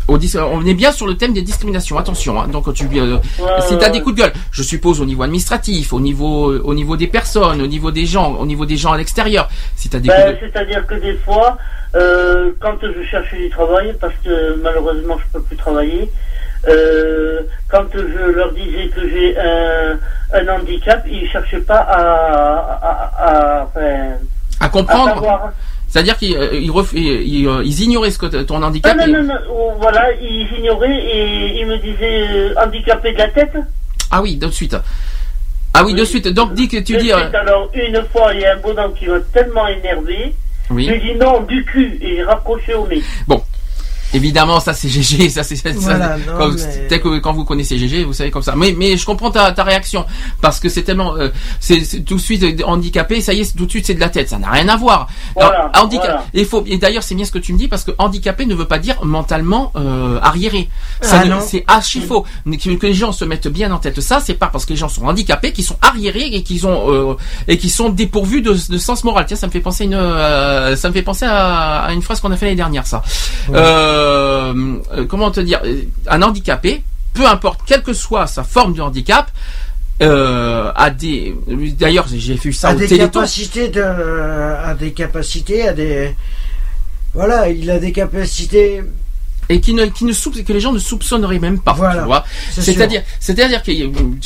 Au 0.07 0.17
dis- 0.17 0.33
on 0.37 0.65
est 0.65 0.73
bien 0.73 0.91
sur 0.93 1.05
le 1.05 1.15
thème 1.17 1.33
des 1.33 1.41
discriminations, 1.41 1.97
attention. 1.97 2.39
hein. 2.39 2.47
donc 2.47 2.73
tu, 2.73 2.85
euh, 2.85 3.17
si 3.59 3.73
ouais, 3.73 3.79
tu 3.79 3.83
as 3.85 3.89
des 3.89 4.01
coups 4.01 4.15
de 4.15 4.21
gueule, 4.21 4.33
je 4.51 4.63
suppose 4.63 5.01
au 5.01 5.05
niveau 5.05 5.23
administratif, 5.23 5.91
au 5.91 5.99
niveau, 5.99 6.53
au 6.63 6.73
niveau 6.73 6.95
des 6.95 7.07
personnes, 7.07 7.61
au 7.61 7.67
niveau 7.67 7.91
des 7.91 8.05
gens, 8.05 8.33
au 8.35 8.45
niveau 8.45 8.65
des 8.65 8.77
gens 8.77 8.93
à 8.93 8.97
l'extérieur. 8.97 9.49
Si 9.75 9.89
des 9.89 9.99
Ben, 9.99 10.31
coups 10.31 10.41
de... 10.41 10.47
C'est-à-dire 10.47 10.87
que 10.87 10.95
des 10.95 11.15
fois, 11.25 11.57
euh, 11.95 12.51
quand 12.61 12.77
je 12.81 13.03
cherche 13.11 13.33
du 13.33 13.49
travail, 13.49 13.93
parce 13.99 14.13
que 14.23 14.55
malheureusement 14.63 15.17
je 15.17 15.25
peux 15.33 15.41
plus 15.43 15.57
travailler, 15.57 16.09
euh, 16.69 17.41
quand 17.69 17.85
je 17.93 18.31
leur 18.31 18.51
disais 18.53 18.87
que 18.95 19.01
j'ai 19.09 19.37
un, 19.37 19.97
un 20.33 20.47
handicap, 20.55 21.03
ils 21.09 21.27
cherchaient 21.29 21.59
pas 21.59 21.79
à, 21.79 22.01
à, 22.81 22.91
à, 23.17 23.63
enfin, 23.65 24.17
à 24.59 24.65
à 24.65 24.69
comprendre. 24.69 25.51
C'est-à-dire 25.87 26.17
qu'ils 26.17 26.35
euh, 26.35 26.49
ils 26.53 27.47
euh, 27.47 27.61
ils 27.63 27.81
ignoraient 27.83 28.11
ce 28.11 28.19
que 28.19 28.25
ton 28.43 28.61
Ah, 28.61 28.67
handicap. 28.67 28.95
non, 28.97 29.03
et- 29.05 29.11
non, 29.11 29.23
non, 29.23 29.33
oh, 29.49 29.71
voilà, 29.79 30.11
ils 30.21 30.47
ignoraient 30.59 30.97
et 30.97 31.59
ils 31.59 31.65
me 31.65 31.77
disaient 31.77 32.27
euh, 32.29 32.53
handicapé 32.63 33.13
de 33.13 33.17
la 33.17 33.29
tête. 33.29 33.53
Ah 34.11 34.21
oui, 34.21 34.35
de 34.37 34.49
suite. 34.49 34.75
Ah 35.73 35.83
oui, 35.85 35.93
de 35.93 36.03
suite. 36.05 36.27
Donc 36.29 36.53
dis 36.53 36.67
que 36.67 36.77
tu 36.77 36.93
De 36.93 36.99
dis. 36.99 37.11
euh, 37.11 37.19
suite, 37.19 37.35
alors, 37.35 37.69
une 37.73 38.03
fois, 38.11 38.33
il 38.33 38.41
y 38.41 38.45
a 38.45 38.53
un 38.53 38.57
bonhomme 38.57 38.93
qui 38.93 39.05
m'a 39.07 39.19
tellement 39.33 39.67
énervé, 39.67 40.33
oui. 40.69 40.85
j'ai 40.87 40.99
dit 40.99 41.15
non, 41.15 41.41
du 41.41 41.63
cul, 41.65 41.97
et 42.01 42.15
j'ai 42.17 42.23
raccroché 42.23 42.73
au 42.73 42.87
nez. 42.87 43.01
Évidemment, 44.17 44.59
ça 44.59 44.73
c'est 44.73 44.89
GG, 44.89 45.29
ça 45.29 45.43
c'est 45.43 45.55
Voilà, 45.77 46.17
quand, 46.37 46.49
mais- 46.89 46.99
que 46.99 47.19
quand 47.19 47.33
vous 47.33 47.45
connaissez 47.45 47.77
GG, 47.77 48.03
vous 48.03 48.13
savez 48.13 48.31
comme 48.31 48.41
ça. 48.41 48.53
Mais 48.55 48.73
mais 48.77 48.97
je 48.97 49.05
comprends 49.05 49.31
ta, 49.31 49.51
ta 49.51 49.63
réaction 49.63 50.05
parce 50.41 50.59
que 50.59 50.69
c'est 50.69 50.83
tellement 50.83 51.15
euh, 51.15 51.29
c'est 51.59 51.83
c'est 51.83 52.01
tout 52.01 52.15
de 52.15 52.21
suite 52.21 52.43
euh, 52.43 52.55
handicapé, 52.65 53.21
ça 53.21 53.33
y 53.33 53.41
est, 53.41 53.55
tout 53.55 53.65
de 53.65 53.69
suite 53.71 53.85
c'est 53.85 53.93
de 53.93 53.99
la 53.99 54.09
tête, 54.09 54.29
ça 54.29 54.37
n'a 54.39 54.49
rien 54.49 54.67
à 54.69 54.75
voir. 54.77 55.07
Voilà, 55.35 55.69
Alors, 55.73 55.85
handica- 55.87 55.99
voilà. 55.99 56.25
Et 56.33 56.43
faut 56.45 56.63
et 56.67 56.77
d'ailleurs 56.77 57.03
c'est 57.03 57.15
bien 57.15 57.25
ce 57.25 57.31
que 57.31 57.39
tu 57.39 57.53
me 57.53 57.57
dis 57.57 57.67
parce 57.67 57.83
que 57.83 57.91
handicapé 57.97 58.45
ne 58.45 58.55
veut 58.55 58.65
pas 58.67 58.79
dire 58.79 58.95
mentalement 59.03 59.71
euh, 59.75 60.19
arriéré. 60.21 60.69
Ça 61.01 61.21
Ah 61.23 61.39
c'est 61.41 61.63
archi 61.67 62.01
faux. 62.01 62.25
Que 62.79 62.87
les 62.87 62.93
gens 62.93 63.11
se 63.11 63.23
mettent 63.25 63.47
bien 63.47 63.71
en 63.71 63.77
tête 63.77 64.01
ça, 64.01 64.19
c'est 64.19 64.33
pas 64.33 64.47
parce 64.47 64.65
que 64.65 64.71
les 64.73 64.77
gens 64.77 64.89
sont 64.89 65.05
handicapés 65.05 65.51
qu'ils 65.53 65.63
sont 65.65 65.77
arriérés 65.81 66.27
et 66.33 66.43
qu'ils 66.43 66.65
ont 66.67 66.91
euh, 66.91 67.15
et 67.47 67.57
qu'ils 67.57 67.71
sont 67.71 67.89
dépourvus 67.89 68.41
de, 68.41 68.53
de 68.53 68.77
sens 68.77 69.03
moral. 69.03 69.25
Tiens, 69.27 69.37
ça 69.37 69.47
me 69.47 69.51
fait 69.51 69.59
penser 69.59 69.83
à 69.83 69.87
une 69.87 69.93
euh, 69.93 70.75
ça 70.75 70.89
me 70.89 70.93
fait 70.93 71.01
penser 71.03 71.25
à, 71.25 71.79
à 71.85 71.93
une 71.93 72.01
phrase 72.01 72.19
qu'on 72.21 72.31
a 72.31 72.37
fait 72.37 72.45
l'année 72.45 72.55
dernière 72.57 72.85
ça. 72.87 73.01
Euh, 73.53 74.06
euh, 74.07 75.05
comment 75.07 75.31
te 75.31 75.39
dire 75.39 75.61
euh, 75.65 75.81
un 76.07 76.21
handicapé, 76.21 76.83
peu 77.13 77.25
importe 77.27 77.61
quelle 77.65 77.83
que 77.83 77.93
soit 77.93 78.27
sa 78.27 78.43
forme 78.43 78.73
de 78.73 78.81
handicap, 78.81 79.29
euh, 80.01 80.71
a 80.75 80.89
des 80.91 81.35
d'ailleurs 81.79 82.05
j'ai 82.07 82.35
vu 82.35 82.53
ça 82.53 82.69
à 82.69 82.75
au 82.75 82.77
des 82.77 82.87
Téléthon. 82.87 83.19
capacités 83.19 83.69
de, 83.69 83.81
à 83.81 84.75
des 84.75 84.91
capacités, 84.91 85.67
à 85.67 85.73
des, 85.73 86.15
voilà, 87.13 87.49
il 87.49 87.69
a 87.71 87.79
des 87.79 87.91
capacités. 87.91 88.83
Et 89.49 89.59
qui 89.61 89.73
ne 89.73 89.85
qui 89.85 90.05
ne 90.05 90.11
soupe- 90.13 90.43
que 90.43 90.53
les 90.53 90.59
gens 90.59 90.71
ne 90.73 90.79
soupçonneraient 90.79 91.39
même 91.39 91.59
pas 91.59 91.73
Voilà, 91.73 91.99
tu 92.01 92.05
vois. 92.05 92.23
C'est 92.51 92.61
c'est-à-dire 92.61 93.01
c'est-à-dire 93.19 93.63
que 93.63 93.71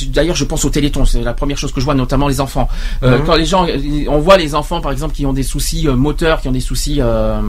d'ailleurs 0.06 0.36
je 0.36 0.44
pense 0.44 0.64
au 0.64 0.70
téléthon 0.70 1.04
c'est 1.04 1.22
la 1.22 1.32
première 1.34 1.58
chose 1.58 1.72
que 1.72 1.80
je 1.80 1.84
vois 1.84 1.94
notamment 1.94 2.28
les 2.28 2.40
enfants. 2.40 2.68
Euh, 3.02 3.18
Mhm. 3.18 3.24
quand 3.26 3.36
les 3.36 3.44
gens 3.46 3.66
on 4.08 4.18
voit 4.18 4.36
les 4.36 4.54
enfants 4.54 4.80
par 4.80 4.92
exemple 4.92 5.14
qui 5.14 5.24
ont 5.26 5.32
des 5.32 5.42
soucis 5.42 5.86
euh, 5.88 5.94
moteurs 5.94 6.40
qui 6.40 6.48
ont 6.48 6.52
des 6.52 6.60
soucis 6.60 6.98
euh, 7.00 7.40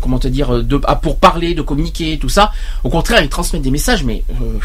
comment 0.00 0.18
te 0.18 0.28
dire 0.28 0.62
de 0.62 0.80
ah, 0.84 0.96
pour 0.96 1.18
parler 1.18 1.54
de 1.54 1.62
communiquer 1.62 2.18
tout 2.18 2.28
ça. 2.28 2.52
Au 2.82 2.88
contraire 2.88 3.22
ils 3.22 3.28
transmettent 3.28 3.62
des 3.62 3.70
messages 3.70 4.04
mais 4.04 4.22
euh, 4.30 4.58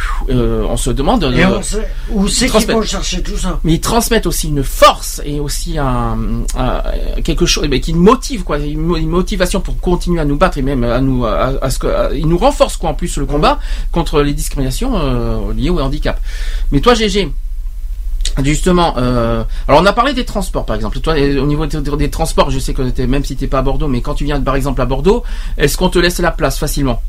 euh, 0.63 0.65
on 0.69 0.77
se 0.77 0.89
demande 0.89 1.23
Et 1.23 1.43
euh, 1.43 1.57
on 1.57 1.61
sait, 1.61 1.87
où 2.11 2.27
c'est 2.27 2.47
qu'ils 2.47 2.67
vont 2.67 2.81
chercher 2.81 3.21
tout 3.23 3.37
ça. 3.37 3.59
Mais 3.63 3.73
ils 3.73 3.81
transmettent 3.81 4.25
aussi 4.27 4.47
une 4.47 4.63
force 4.63 5.21
et 5.25 5.39
aussi 5.39 5.77
un, 5.77 6.17
un- 6.57 6.81
quelque 7.23 7.45
chose 7.45 7.67
mais 7.69 7.79
qui 7.79 7.93
nous 7.93 8.01
motive 8.03 8.43
quoi. 8.43 8.57
Une 8.59 8.79
mo- 8.81 8.97
une 8.97 9.09
motivation 9.09 9.61
pour 9.61 9.79
continuer 9.79 10.19
à 10.19 10.25
nous 10.25 10.37
battre 10.37 10.57
et 10.57 10.61
même 10.61 10.83
à 10.83 10.99
nous 11.01 11.25
à, 11.25 11.51
à 11.61 11.69
ce 11.69 11.79
que 11.79 11.87
à- 11.87 12.08
il 12.13 12.27
nous 12.27 12.37
renforce 12.37 12.77
quoi 12.77 12.89
en 12.89 12.93
plus 12.93 13.17
le 13.17 13.25
combat 13.25 13.59
contre 13.91 14.21
les 14.21 14.33
discriminations 14.33 14.91
euh, 14.95 15.53
liées 15.53 15.69
au 15.69 15.79
handicap 15.79 16.19
mais 16.71 16.79
toi 16.79 16.93
GG 16.93 17.31
Justement, 18.43 18.95
euh, 18.97 19.43
alors 19.67 19.81
on 19.81 19.85
a 19.85 19.93
parlé 19.93 20.13
des 20.13 20.23
transports 20.23 20.65
par 20.65 20.75
exemple. 20.75 20.99
Toi, 20.99 21.13
au 21.15 21.45
niveau 21.45 21.65
des, 21.65 21.79
des 21.81 22.09
transports, 22.09 22.51
je 22.51 22.59
sais 22.59 22.73
que 22.73 23.01
même 23.05 23.25
si 23.25 23.35
t'es 23.35 23.47
pas 23.47 23.59
à 23.59 23.61
Bordeaux, 23.61 23.87
mais 23.87 24.01
quand 24.01 24.13
tu 24.13 24.23
viens 24.23 24.39
par 24.39 24.55
exemple 24.55 24.81
à 24.81 24.85
Bordeaux, 24.85 25.23
est-ce 25.57 25.77
qu'on 25.77 25.89
te 25.89 25.99
laisse 25.99 26.19
la 26.19 26.31
place 26.31 26.57
facilement? 26.57 27.01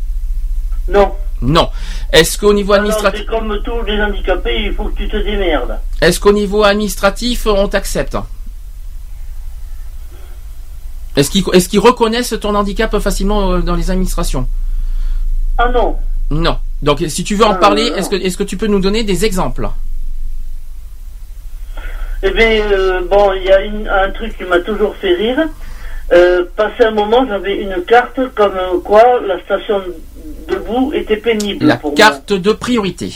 Non. 0.89 1.13
Non. 1.43 1.71
Est-ce 2.13 2.39
qu'au 2.39 2.53
niveau 2.53 2.73
Alors, 2.73 2.85
administratif, 2.85 3.21
c'est 3.21 3.27
comme 3.27 3.59
tous 3.65 3.83
les 3.87 4.03
handicapés, 4.03 4.65
il 4.67 4.75
faut 4.75 4.85
que 4.85 4.97
tu 4.97 5.09
te 5.09 5.17
démerdes. 5.17 5.79
est-ce 6.01 6.21
qu'au 6.21 6.33
niveau 6.33 6.65
administratif, 6.65 7.47
on 7.47 7.69
t'accepte? 7.69 8.17
Est-ce 11.17 11.31
qu'ils 11.31 11.45
est-ce 11.53 11.69
qu'ils 11.69 11.81
reconnaissent 11.81 12.35
ton 12.41 12.55
handicap 12.55 12.99
facilement 12.99 13.53
euh, 13.53 13.61
dans 13.61 13.75
les 13.75 13.91
administrations? 13.91 14.49
Ah 15.59 15.69
non. 15.69 15.97
Non. 16.31 16.59
Donc, 16.83 17.05
si 17.09 17.25
tu 17.25 17.35
veux 17.35 17.45
en 17.45 17.53
Euh, 17.55 17.59
parler, 17.59 17.83
est-ce 17.97 18.09
que, 18.09 18.17
est-ce 18.17 18.37
que 18.39 18.43
tu 18.45 18.57
peux 18.57 18.67
nous 18.67 18.81
donner 18.81 19.03
des 19.05 19.25
exemples? 19.25 19.69
Eh 22.23 22.31
bien, 22.31 22.51
euh, 22.71 23.01
bon, 23.09 23.33
il 23.35 23.45
y 23.45 23.51
a 23.53 23.61
une- 23.63 23.89
un 23.89 24.11
truc 24.11 24.37
qui 24.37 24.45
m'a 24.45 24.61
toujours 24.61 24.95
fait 24.97 25.15
rire. 25.15 25.49
Euh, 26.13 26.45
passé 26.57 26.85
un 26.85 26.91
moment, 26.91 27.25
j'avais 27.27 27.57
une 27.63 27.83
carte 27.85 28.19
comme 28.35 28.83
quoi 28.85 29.21
la 29.27 29.41
station 29.45 29.81
debout 30.49 30.93
était 30.93 31.17
pénible 31.17 31.65
La 31.67 31.77
pour 31.77 31.95
carte 31.95 32.33
de 32.33 32.53
priorité. 32.53 33.15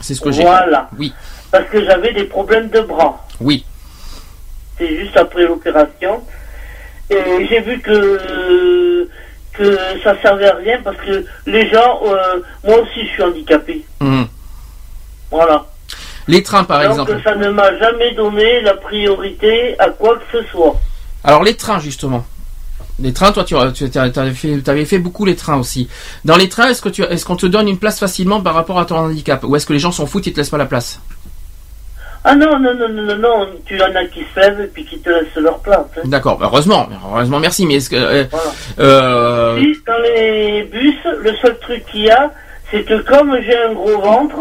C'est 0.00 0.14
ce 0.14 0.20
que 0.20 0.32
j'ai. 0.32 0.42
Voilà. 0.42 0.88
Oui, 0.98 1.12
Parce 1.50 1.68
que 1.70 1.84
j'avais 1.84 2.12
des 2.12 2.24
problèmes 2.24 2.68
de 2.70 2.80
bras. 2.80 3.26
oui. 3.40 3.64
C'est 4.78 4.96
juste 4.96 5.16
après 5.16 5.42
l'opération. 5.42 6.22
Et 7.10 7.16
j'ai 7.48 7.60
vu 7.60 7.80
que 7.80 9.08
que 9.58 9.76
ça 10.02 10.14
servait 10.22 10.48
à 10.48 10.54
rien 10.54 10.78
parce 10.82 10.96
que 10.98 11.24
les 11.46 11.68
gens, 11.70 12.00
euh, 12.04 12.40
moi 12.64 12.78
aussi, 12.78 13.06
je 13.06 13.12
suis 13.12 13.22
handicapé. 13.22 13.84
Mhm. 14.00 14.26
Voilà. 15.30 15.66
Les 16.26 16.42
trains, 16.42 16.64
par 16.64 16.80
Donc 16.82 16.90
exemple. 16.90 17.20
ça 17.24 17.34
ne 17.34 17.50
m'a 17.50 17.76
jamais 17.78 18.14
donné 18.14 18.60
la 18.60 18.74
priorité 18.74 19.78
à 19.78 19.90
quoi 19.90 20.16
que 20.16 20.38
ce 20.38 20.44
soit. 20.50 20.76
Alors, 21.24 21.42
les 21.42 21.56
trains, 21.56 21.80
justement. 21.80 22.24
Les 23.00 23.12
trains, 23.12 23.32
toi, 23.32 23.44
tu, 23.44 23.54
tu 23.74 23.98
avais 23.98 24.32
fait, 24.32 24.58
t'avais 24.58 24.84
fait 24.84 24.98
beaucoup 24.98 25.24
les 25.24 25.36
trains 25.36 25.56
aussi. 25.58 25.88
Dans 26.24 26.36
les 26.36 26.48
trains, 26.48 26.68
est-ce 26.68 26.82
que 26.82 26.88
tu, 26.88 27.02
est-ce 27.02 27.24
qu'on 27.24 27.36
te 27.36 27.46
donne 27.46 27.68
une 27.68 27.78
place 27.78 27.98
facilement 27.98 28.40
par 28.40 28.54
rapport 28.54 28.78
à 28.78 28.84
ton 28.84 28.96
handicap, 28.96 29.44
ou 29.44 29.54
est-ce 29.56 29.66
que 29.66 29.72
les 29.72 29.78
gens 29.78 29.92
s'en 29.92 30.06
foutent 30.06 30.26
et 30.26 30.32
te 30.32 30.36
laissent 30.38 30.50
pas 30.50 30.58
la 30.58 30.66
place? 30.66 31.00
Ah 32.24 32.34
non, 32.34 32.58
non, 32.58 32.74
non, 32.74 32.88
non, 32.88 33.02
non, 33.02 33.16
non, 33.16 33.46
tu 33.64 33.80
en 33.80 33.94
as 33.94 34.04
qui 34.06 34.24
se 34.34 34.40
lèvent 34.40 34.60
et 34.60 34.66
puis 34.66 34.84
qui 34.84 34.98
te 34.98 35.08
laissent 35.08 35.34
leur 35.36 35.58
place. 35.60 35.86
hein. 35.96 36.00
D'accord, 36.04 36.38
heureusement, 36.42 36.88
heureusement, 37.12 37.38
merci. 37.38 37.64
Mais 37.66 37.74
est-ce 37.76 37.90
que, 37.90 37.96
euh, 37.96 38.24
Voilà. 38.30 38.50
euh, 38.80 39.62
dans 39.86 39.98
les 40.02 40.62
bus, 40.64 40.96
le 41.22 41.34
seul 41.36 41.58
truc 41.60 41.84
qu'il 41.90 42.02
y 42.02 42.10
a, 42.10 42.30
c'est 42.70 42.82
que 42.82 43.00
comme 43.02 43.36
j'ai 43.42 43.56
un 43.56 43.72
gros 43.72 44.00
ventre, 44.00 44.36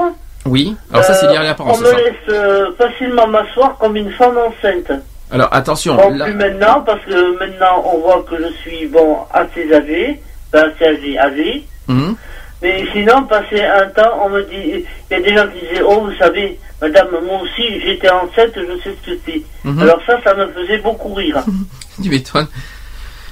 oui. 0.46 0.76
Alors 0.92 1.04
ça, 1.04 1.14
c'est 1.14 1.28
lié 1.28 1.38
à 1.38 1.44
l'apparence. 1.44 1.78
on 1.80 1.82
me 1.82 1.92
laisse 1.92 2.14
euh, 2.30 2.72
facilement 2.78 3.28
m'asseoir 3.28 3.78
comme 3.78 3.96
une 3.98 4.12
femme 4.12 4.38
enceinte. 4.38 4.92
Alors 5.32 5.50
attention. 5.52 5.96
Bon, 5.96 6.10
là- 6.16 6.26
plus 6.26 6.34
maintenant, 6.36 6.82
parce 6.86 7.02
que 7.06 7.38
maintenant 7.40 7.84
on 7.86 8.00
voit 8.00 8.24
que 8.30 8.38
je 8.38 8.52
suis 8.62 8.88
bon 8.88 9.18
assez 9.34 9.72
âgé, 9.74 10.22
ben, 10.54 10.72
assez 10.74 10.86
âgé, 10.86 11.20
âgé. 11.20 11.68
Mhm. 11.88 12.16
Mais 12.62 12.84
sinon, 12.92 13.24
passé 13.24 13.62
un 13.64 13.88
temps, 13.90 14.20
on 14.26 14.30
me 14.30 14.42
dit, 14.44 14.84
il 15.12 15.12
y 15.12 15.14
a 15.16 15.22
des 15.22 15.36
gens 15.36 15.48
qui 15.48 15.60
disaient, 15.68 15.84
oh, 15.88 16.02
vous 16.06 16.18
savez, 16.18 16.60
madame, 16.82 17.08
moi 17.24 17.42
aussi, 17.42 17.80
j'étais 17.82 18.10
enceinte, 18.10 18.52
je 18.56 18.78
sais 18.84 18.96
ce 19.06 19.12
que 19.12 19.18
c'est. 19.26 19.42
Mhm. 19.64 19.80
Alors 19.80 20.00
ça, 20.08 20.20
ça 20.24 20.34
me 20.34 20.48
faisait 20.54 20.80
beaucoup 20.80 21.14
rire. 21.14 21.38
Tu 22.02 22.10
m'étonnes. 22.10 22.48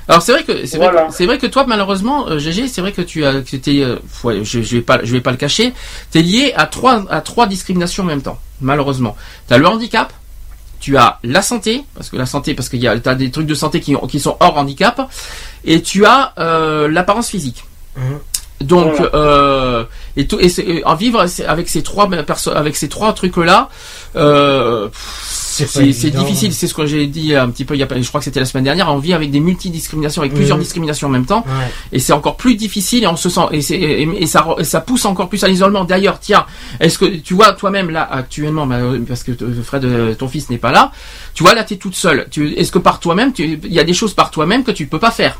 Alors 0.08 0.22
c'est 0.22 0.32
vrai 0.34 0.44
que 0.44 0.66
c'est 0.68 0.78
vrai, 0.78 0.88
Voilà. 0.92 1.08
que- 1.08 1.14
c'est 1.14 1.26
vrai 1.26 1.38
que 1.40 1.48
toi 1.48 1.66
malheureusement 1.68 2.28
euh, 2.28 2.38
GG 2.38 2.68
c'est 2.68 2.82
vrai 2.82 2.92
que 2.92 3.02
tu 3.02 3.26
as 3.26 3.42
que 3.42 3.56
t'es 3.58 3.82
euh, 3.82 3.96
ouais, 4.24 4.44
je, 4.44 4.62
je 4.62 4.76
vais 4.78 4.82
pas 4.84 5.00
je 5.04 5.12
vais 5.12 5.22
pas 5.22 5.32
le 5.32 5.38
cacher 5.38 5.74
tu 6.12 6.20
es 6.20 6.22
lié 6.22 6.54
à 6.56 6.68
trois 6.68 7.04
à 7.12 7.22
trois 7.22 7.48
discriminations 7.48 8.04
en 8.04 8.06
même 8.06 8.22
temps 8.22 8.38
malheureusement 8.62 9.16
tu 9.48 9.54
as 9.56 9.58
le 9.58 9.66
handicap 9.66 10.14
tu 10.80 10.96
as 10.96 11.18
la 11.24 11.42
santé 11.42 11.86
parce 11.96 12.10
que 12.12 12.18
la 12.18 12.28
santé 12.28 12.54
parce 12.54 12.70
qu'il 12.70 12.82
y 12.82 12.88
a 12.88 13.00
t'as 13.00 13.16
des 13.16 13.32
trucs 13.32 13.48
de 13.48 13.56
santé 13.56 13.80
qui, 13.80 13.96
ont- 13.96 14.06
qui 14.06 14.20
sont 14.20 14.38
hors 14.40 14.56
handicap 14.60 15.02
et 15.64 15.82
tu 15.82 16.06
as 16.06 16.34
euh, 16.38 16.88
l'apparence 16.88 17.30
physique 17.30 17.64
Mhm. 17.98 18.20
Donc 18.62 18.94
Voilà. 18.96 19.12
euh, 19.16 19.84
et 20.16 20.28
tout 20.28 20.40
et, 20.40 20.84
en 20.86 20.96
vivre 20.96 21.28
c'est- 21.28 21.46
avec 21.46 21.68
ces 21.68 21.84
trois 21.84 22.08
perso- 22.10 22.52
avec 22.52 22.76
ces 22.78 22.88
trois 22.88 23.12
trucs 23.14 23.36
là 23.38 23.70
euh, 24.16 24.88
C'est 24.94 26.10
difficile, 26.12 26.50
hein. 26.50 26.54
c'est 26.54 26.68
ce 26.68 26.74
que 26.74 26.86
j'ai 26.86 27.08
dit 27.08 27.34
un 27.36 27.50
petit 27.50 27.64
peu, 27.66 27.76
il 27.76 27.80
y 27.80 27.84
a, 27.84 27.88
je 27.90 28.08
crois 28.08 28.20
que 28.20 28.26
c'était 28.26 28.40
la 28.42 28.46
semaine 28.46 28.64
dernière, 28.66 28.90
on 28.94 28.98
vit 28.98 29.14
avec 29.14 29.32
des 29.32 29.40
multidiscriminations, 29.40 30.22
avec 30.22 30.34
plusieurs 30.34 30.58
discriminations 30.58 31.08
en 31.08 31.12
même 31.12 31.26
temps, 31.26 31.46
Ouais. 31.48 31.72
et 31.94 32.00
c'est 32.00 32.12
encore 32.14 32.36
plus 32.36 32.56
difficile 32.56 33.04
et 33.04 33.08
on 33.08 33.16
se 33.16 33.30
sent, 33.30 33.42
et, 33.52 33.62
c'est- 33.62 33.76
et, 33.76 34.02
et 34.22 34.26
ça, 34.28 34.46
et 34.58 34.64
ça 34.66 34.82
pousse 34.82 35.06
encore 35.06 35.30
plus 35.30 35.44
à 35.46 35.48
l'isolement. 35.48 35.86
D'ailleurs, 35.86 36.20
tiens, 36.20 36.46
est-ce 36.82 36.98
que 36.98 37.06
tu 37.06 37.34
vois 37.36 37.54
toi-même 37.54 37.90
là 37.90 38.06
actuellement, 38.10 38.66
bah, 38.68 38.80
parce 39.08 39.24
que 39.24 39.32
Fred, 39.64 39.86
euh, 39.86 40.14
ton 40.14 40.28
fils 40.28 40.50
n'est 40.50 40.58
pas 40.58 40.72
là, 40.72 40.92
tu 41.34 41.44
vois 41.44 41.54
là, 41.54 41.64
tu 41.64 41.76
es 41.76 41.78
toute 41.78 41.96
seule. 41.96 42.28
Est-ce 42.58 42.72
que 42.72 42.80
par 42.80 43.00
toi-même, 43.00 43.32
tu- 43.32 43.58
il 43.64 43.74
y 43.74 43.80
a 43.80 43.86
des 43.86 43.94
choses 43.94 44.14
par 44.14 44.32
toi-même 44.32 44.64
que 44.66 44.72
tu 44.72 44.88
peux 44.88 45.00
pas 45.00 45.12
faire, 45.12 45.40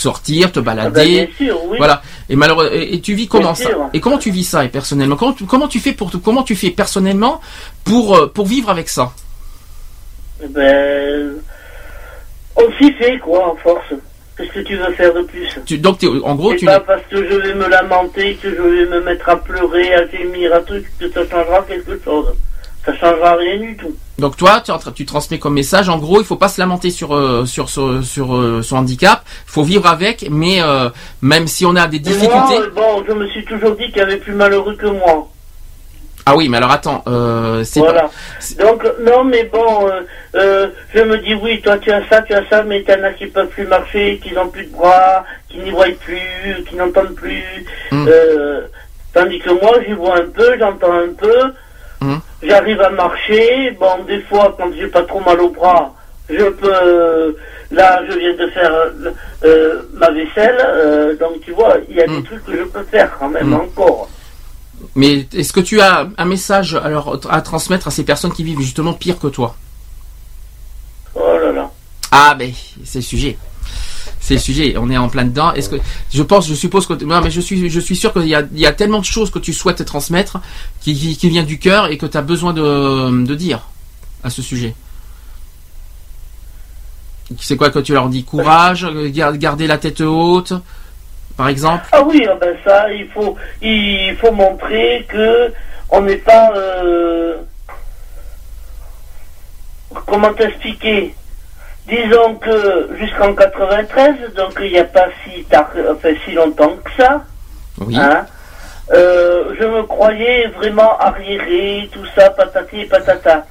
sortir, 0.00 0.52
te 0.52 0.58
Ah 0.58 0.62
ben, 0.62 0.74
balader. 0.76 1.26
bien 1.38 1.46
sûr, 1.48 1.60
oui. 1.66 1.78
Voilà. 1.78 2.02
Et 2.28 2.36
malheureusement, 2.36 2.72
et, 2.74 2.94
et 2.94 3.00
tu 3.00 3.14
vis 3.14 3.26
comment 3.28 3.52
Bien 3.52 3.54
ça 3.54 3.68
sûr. 3.70 3.88
Et 3.92 4.00
comment 4.00 4.18
tu 4.18 4.30
vis 4.30 4.44
ça 4.44 4.64
et 4.64 4.68
personnellement? 4.68 5.16
Comment 5.16 5.32
tu, 5.32 5.44
comment 5.44 5.68
tu 5.68 5.80
fais 5.80 5.92
pour 5.92 6.10
comment 6.22 6.42
tu 6.42 6.56
fais 6.56 6.70
personnellement 6.70 7.40
pour 7.84 8.16
euh, 8.16 8.26
pour 8.26 8.46
vivre 8.46 8.70
avec 8.70 8.88
ça? 8.88 9.12
Eh 10.42 10.48
Ben, 10.48 11.34
on 12.56 12.70
s'y 12.78 12.92
fait, 12.94 13.18
quoi, 13.18 13.52
en 13.52 13.56
force. 13.56 13.84
Qu'est-ce 14.36 14.50
que 14.52 14.60
tu 14.60 14.76
veux 14.76 14.92
faire 14.94 15.14
de 15.14 15.22
plus? 15.22 15.48
Tu, 15.64 15.78
Donc 15.78 16.04
en 16.24 16.34
gros 16.34 16.50
C'est 16.52 16.58
tu 16.58 16.64
pas 16.66 16.80
parce 16.80 17.02
que 17.08 17.16
je 17.18 17.34
vais 17.36 17.54
me 17.54 17.68
lamenter, 17.68 18.34
que 18.34 18.50
je 18.50 18.60
vais 18.62 18.86
me 18.86 19.00
mettre 19.02 19.28
à 19.28 19.36
pleurer, 19.36 19.94
à 19.94 20.08
gémir, 20.08 20.52
à 20.52 20.60
truc, 20.60 20.84
que 20.98 21.08
ça 21.08 21.20
changera 21.28 21.62
quelque 21.68 22.00
chose. 22.04 22.34
Ça 22.84 22.92
changera 22.96 23.36
rien 23.36 23.58
du 23.60 23.76
tout. 23.76 23.94
Donc 24.18 24.36
toi 24.36 24.62
tu, 24.94 25.04
transmets 25.06 25.38
comme 25.38 25.54
message 25.54 25.88
en 25.88 25.98
gros 25.98 26.20
il 26.20 26.24
faut 26.24 26.36
pas 26.36 26.48
se 26.48 26.60
lamenter 26.60 26.90
sur 26.90 27.14
euh, 27.14 27.44
sur 27.46 27.68
sur, 27.68 28.04
sur, 28.04 28.36
euh, 28.36 28.62
son 28.62 28.76
handicap 28.76 29.22
il 29.26 29.50
faut 29.50 29.64
vivre 29.64 29.86
avec 29.86 30.28
mais 30.30 30.62
euh, 30.62 30.88
même 31.22 31.46
si 31.46 31.66
on 31.66 31.74
a 31.74 31.86
des 31.86 31.98
difficultés 31.98 32.58
moi, 32.58 32.68
bon, 32.74 33.04
je 33.08 33.12
me 33.12 33.26
suis 33.28 33.44
toujours 33.44 33.74
dit 33.76 33.86
qu'il 33.88 33.98
y 33.98 34.00
avait 34.00 34.18
plus 34.18 34.34
malheureux 34.34 34.76
que 34.76 34.86
moi. 34.86 35.28
ah 36.26 36.36
oui 36.36 36.48
mais 36.48 36.58
alors 36.58 36.70
attends 36.70 37.02
c'est 37.64 37.80
Voilà. 37.80 38.02
pas- 38.02 38.64
Donc, 38.64 38.84
non, 39.00 39.24
mais 39.24 39.44
bon, 39.44 39.90
je 40.34 41.00
me 41.02 41.18
dis, 41.18 41.34
oui, 41.34 41.60
toi 41.62 41.78
tu 41.78 41.90
as 41.90 42.06
ça, 42.08 42.22
tu 42.22 42.34
as 42.34 42.46
ça, 42.48 42.62
mais 42.62 42.82
t'en 42.82 43.02
as 43.02 43.12
qui 43.12 43.26
peuvent 43.26 43.48
plus 43.48 43.66
marcher, 43.66 44.20
qui 44.22 44.32
n'ont 44.32 44.48
plus 44.48 44.64
de 44.66 44.72
bras, 44.72 45.24
qui 45.48 45.58
n'y 45.58 45.70
voient 45.70 45.86
plus, 46.00 46.64
qui 46.68 46.76
n'entendent 46.76 47.14
plus. 47.14 47.42
Mm. 47.90 48.06
Euh, 48.08 48.60
tandis 49.12 49.38
que 49.38 49.50
moi, 49.50 49.72
j'y 49.86 49.92
vois 49.92 50.16
un 50.18 50.28
peu, 50.28 50.56
j'entends 50.58 50.92
un 50.92 51.12
peu, 51.16 51.52
Mm. 52.00 52.16
j'arrive 52.42 52.80
à 52.80 52.90
marcher. 52.90 53.70
Bon, 53.78 54.04
des 54.06 54.20
fois, 54.22 54.54
quand 54.58 54.70
j'ai 54.76 54.88
pas 54.88 55.02
trop 55.02 55.20
mal 55.20 55.40
au 55.40 55.50
bras, 55.50 55.94
je 56.28 56.44
peux. 56.50 57.36
Là, 57.70 58.02
je 58.08 58.16
viens 58.18 58.34
de 58.36 58.50
faire 58.50 58.72
euh, 58.72 59.10
euh, 59.44 59.82
ma 59.94 60.10
vaisselle, 60.10 60.56
euh, 60.60 61.16
donc 61.16 61.40
tu 61.44 61.52
vois, 61.52 61.76
il 61.88 61.96
y 61.96 62.00
a 62.00 62.06
des 62.06 62.22
trucs 62.22 62.44
que 62.44 62.52
je 62.56 62.62
peux 62.64 62.84
faire 62.84 63.10
quand 63.18 63.28
même 63.28 63.48
Mm. 63.50 63.54
encore. 63.54 64.08
mais 64.94 65.26
est-ce 65.34 65.52
que 65.52 65.60
tu 65.60 65.80
as 65.80 66.06
un 66.18 66.24
message 66.24 66.74
alors 66.74 67.18
à 67.30 67.40
transmettre 67.40 67.88
à 67.88 67.90
ces 67.90 68.04
personnes 68.04 68.32
qui 68.32 68.44
vivent 68.44 68.60
justement 68.60 68.92
pire 68.92 69.18
que 69.18 69.26
toi? 69.28 69.56
Oh 71.14 71.38
là 71.42 71.52
là. 71.52 71.70
Ah 72.12 72.34
ben 72.38 72.52
c'est 72.84 72.98
le 72.98 73.02
sujet. 73.04 73.36
C'est 74.26 74.34
le 74.34 74.40
sujet, 74.40 74.74
on 74.78 74.88
est 74.90 74.96
en 74.96 75.10
plein 75.10 75.26
dedans. 75.26 75.52
Est-ce 75.52 75.68
que 75.68 75.76
je 76.10 76.22
pense, 76.22 76.48
je 76.48 76.54
suppose 76.54 76.86
que 76.86 76.94
non, 77.04 77.20
mais 77.20 77.30
je 77.30 77.42
suis, 77.42 77.68
je 77.68 77.78
suis 77.78 77.94
sûr 77.94 78.10
qu'il 78.14 78.26
y 78.26 78.34
a, 78.34 78.40
il 78.52 78.58
y 78.58 78.64
a 78.64 78.72
tellement 78.72 79.00
de 79.00 79.04
choses 79.04 79.30
que 79.30 79.38
tu 79.38 79.52
souhaites 79.52 79.84
transmettre 79.84 80.38
qui, 80.80 80.94
qui, 81.18 81.28
vient 81.28 81.42
du 81.42 81.58
cœur 81.58 81.88
et 81.88 81.98
que 81.98 82.06
tu 82.06 82.16
as 82.16 82.22
besoin 82.22 82.54
de, 82.54 83.22
de 83.26 83.34
dire 83.34 83.68
à 84.22 84.30
ce 84.30 84.40
sujet. 84.40 84.74
C'est 87.38 87.58
quoi 87.58 87.68
que 87.68 87.80
tu 87.80 87.92
leur 87.92 88.08
dis? 88.08 88.24
Courage, 88.24 88.86
gar- 89.12 89.36
garder 89.36 89.66
la 89.66 89.76
tête 89.76 90.00
haute, 90.00 90.54
par 91.36 91.48
exemple? 91.48 91.84
Ah 91.92 92.02
oui, 92.02 92.26
ah 92.26 92.36
ben 92.40 92.56
ça, 92.64 92.90
il 92.94 93.06
faut, 93.08 93.36
il 93.60 94.16
faut 94.18 94.32
montrer 94.32 95.06
que 95.06 95.52
on 95.90 96.00
n'est 96.00 96.16
pas. 96.16 96.50
euh, 96.56 97.36
comment 100.06 100.32
t'expliquer? 100.32 101.14
Disons 101.86 102.36
que 102.36 102.88
jusqu'en 102.98 103.34
93, 103.34 104.32
donc 104.34 104.58
il 104.62 104.70
n'y 104.72 104.78
a 104.78 104.84
pas 104.84 105.08
si 105.22 105.44
tard, 105.44 105.70
enfin 105.90 106.10
si 106.24 106.32
longtemps 106.32 106.76
que 106.82 106.90
ça, 107.02 107.22
Oui. 107.78 107.94
hein, 107.98 108.24
euh, 108.92 109.54
je 109.60 109.64
me 109.66 109.82
croyais 109.82 110.46
vraiment 110.48 110.98
arriéré, 110.98 111.88
tout 111.92 112.04
ça, 112.16 112.30
patati 112.30 112.80
et 112.80 112.86
patata. 112.86 113.44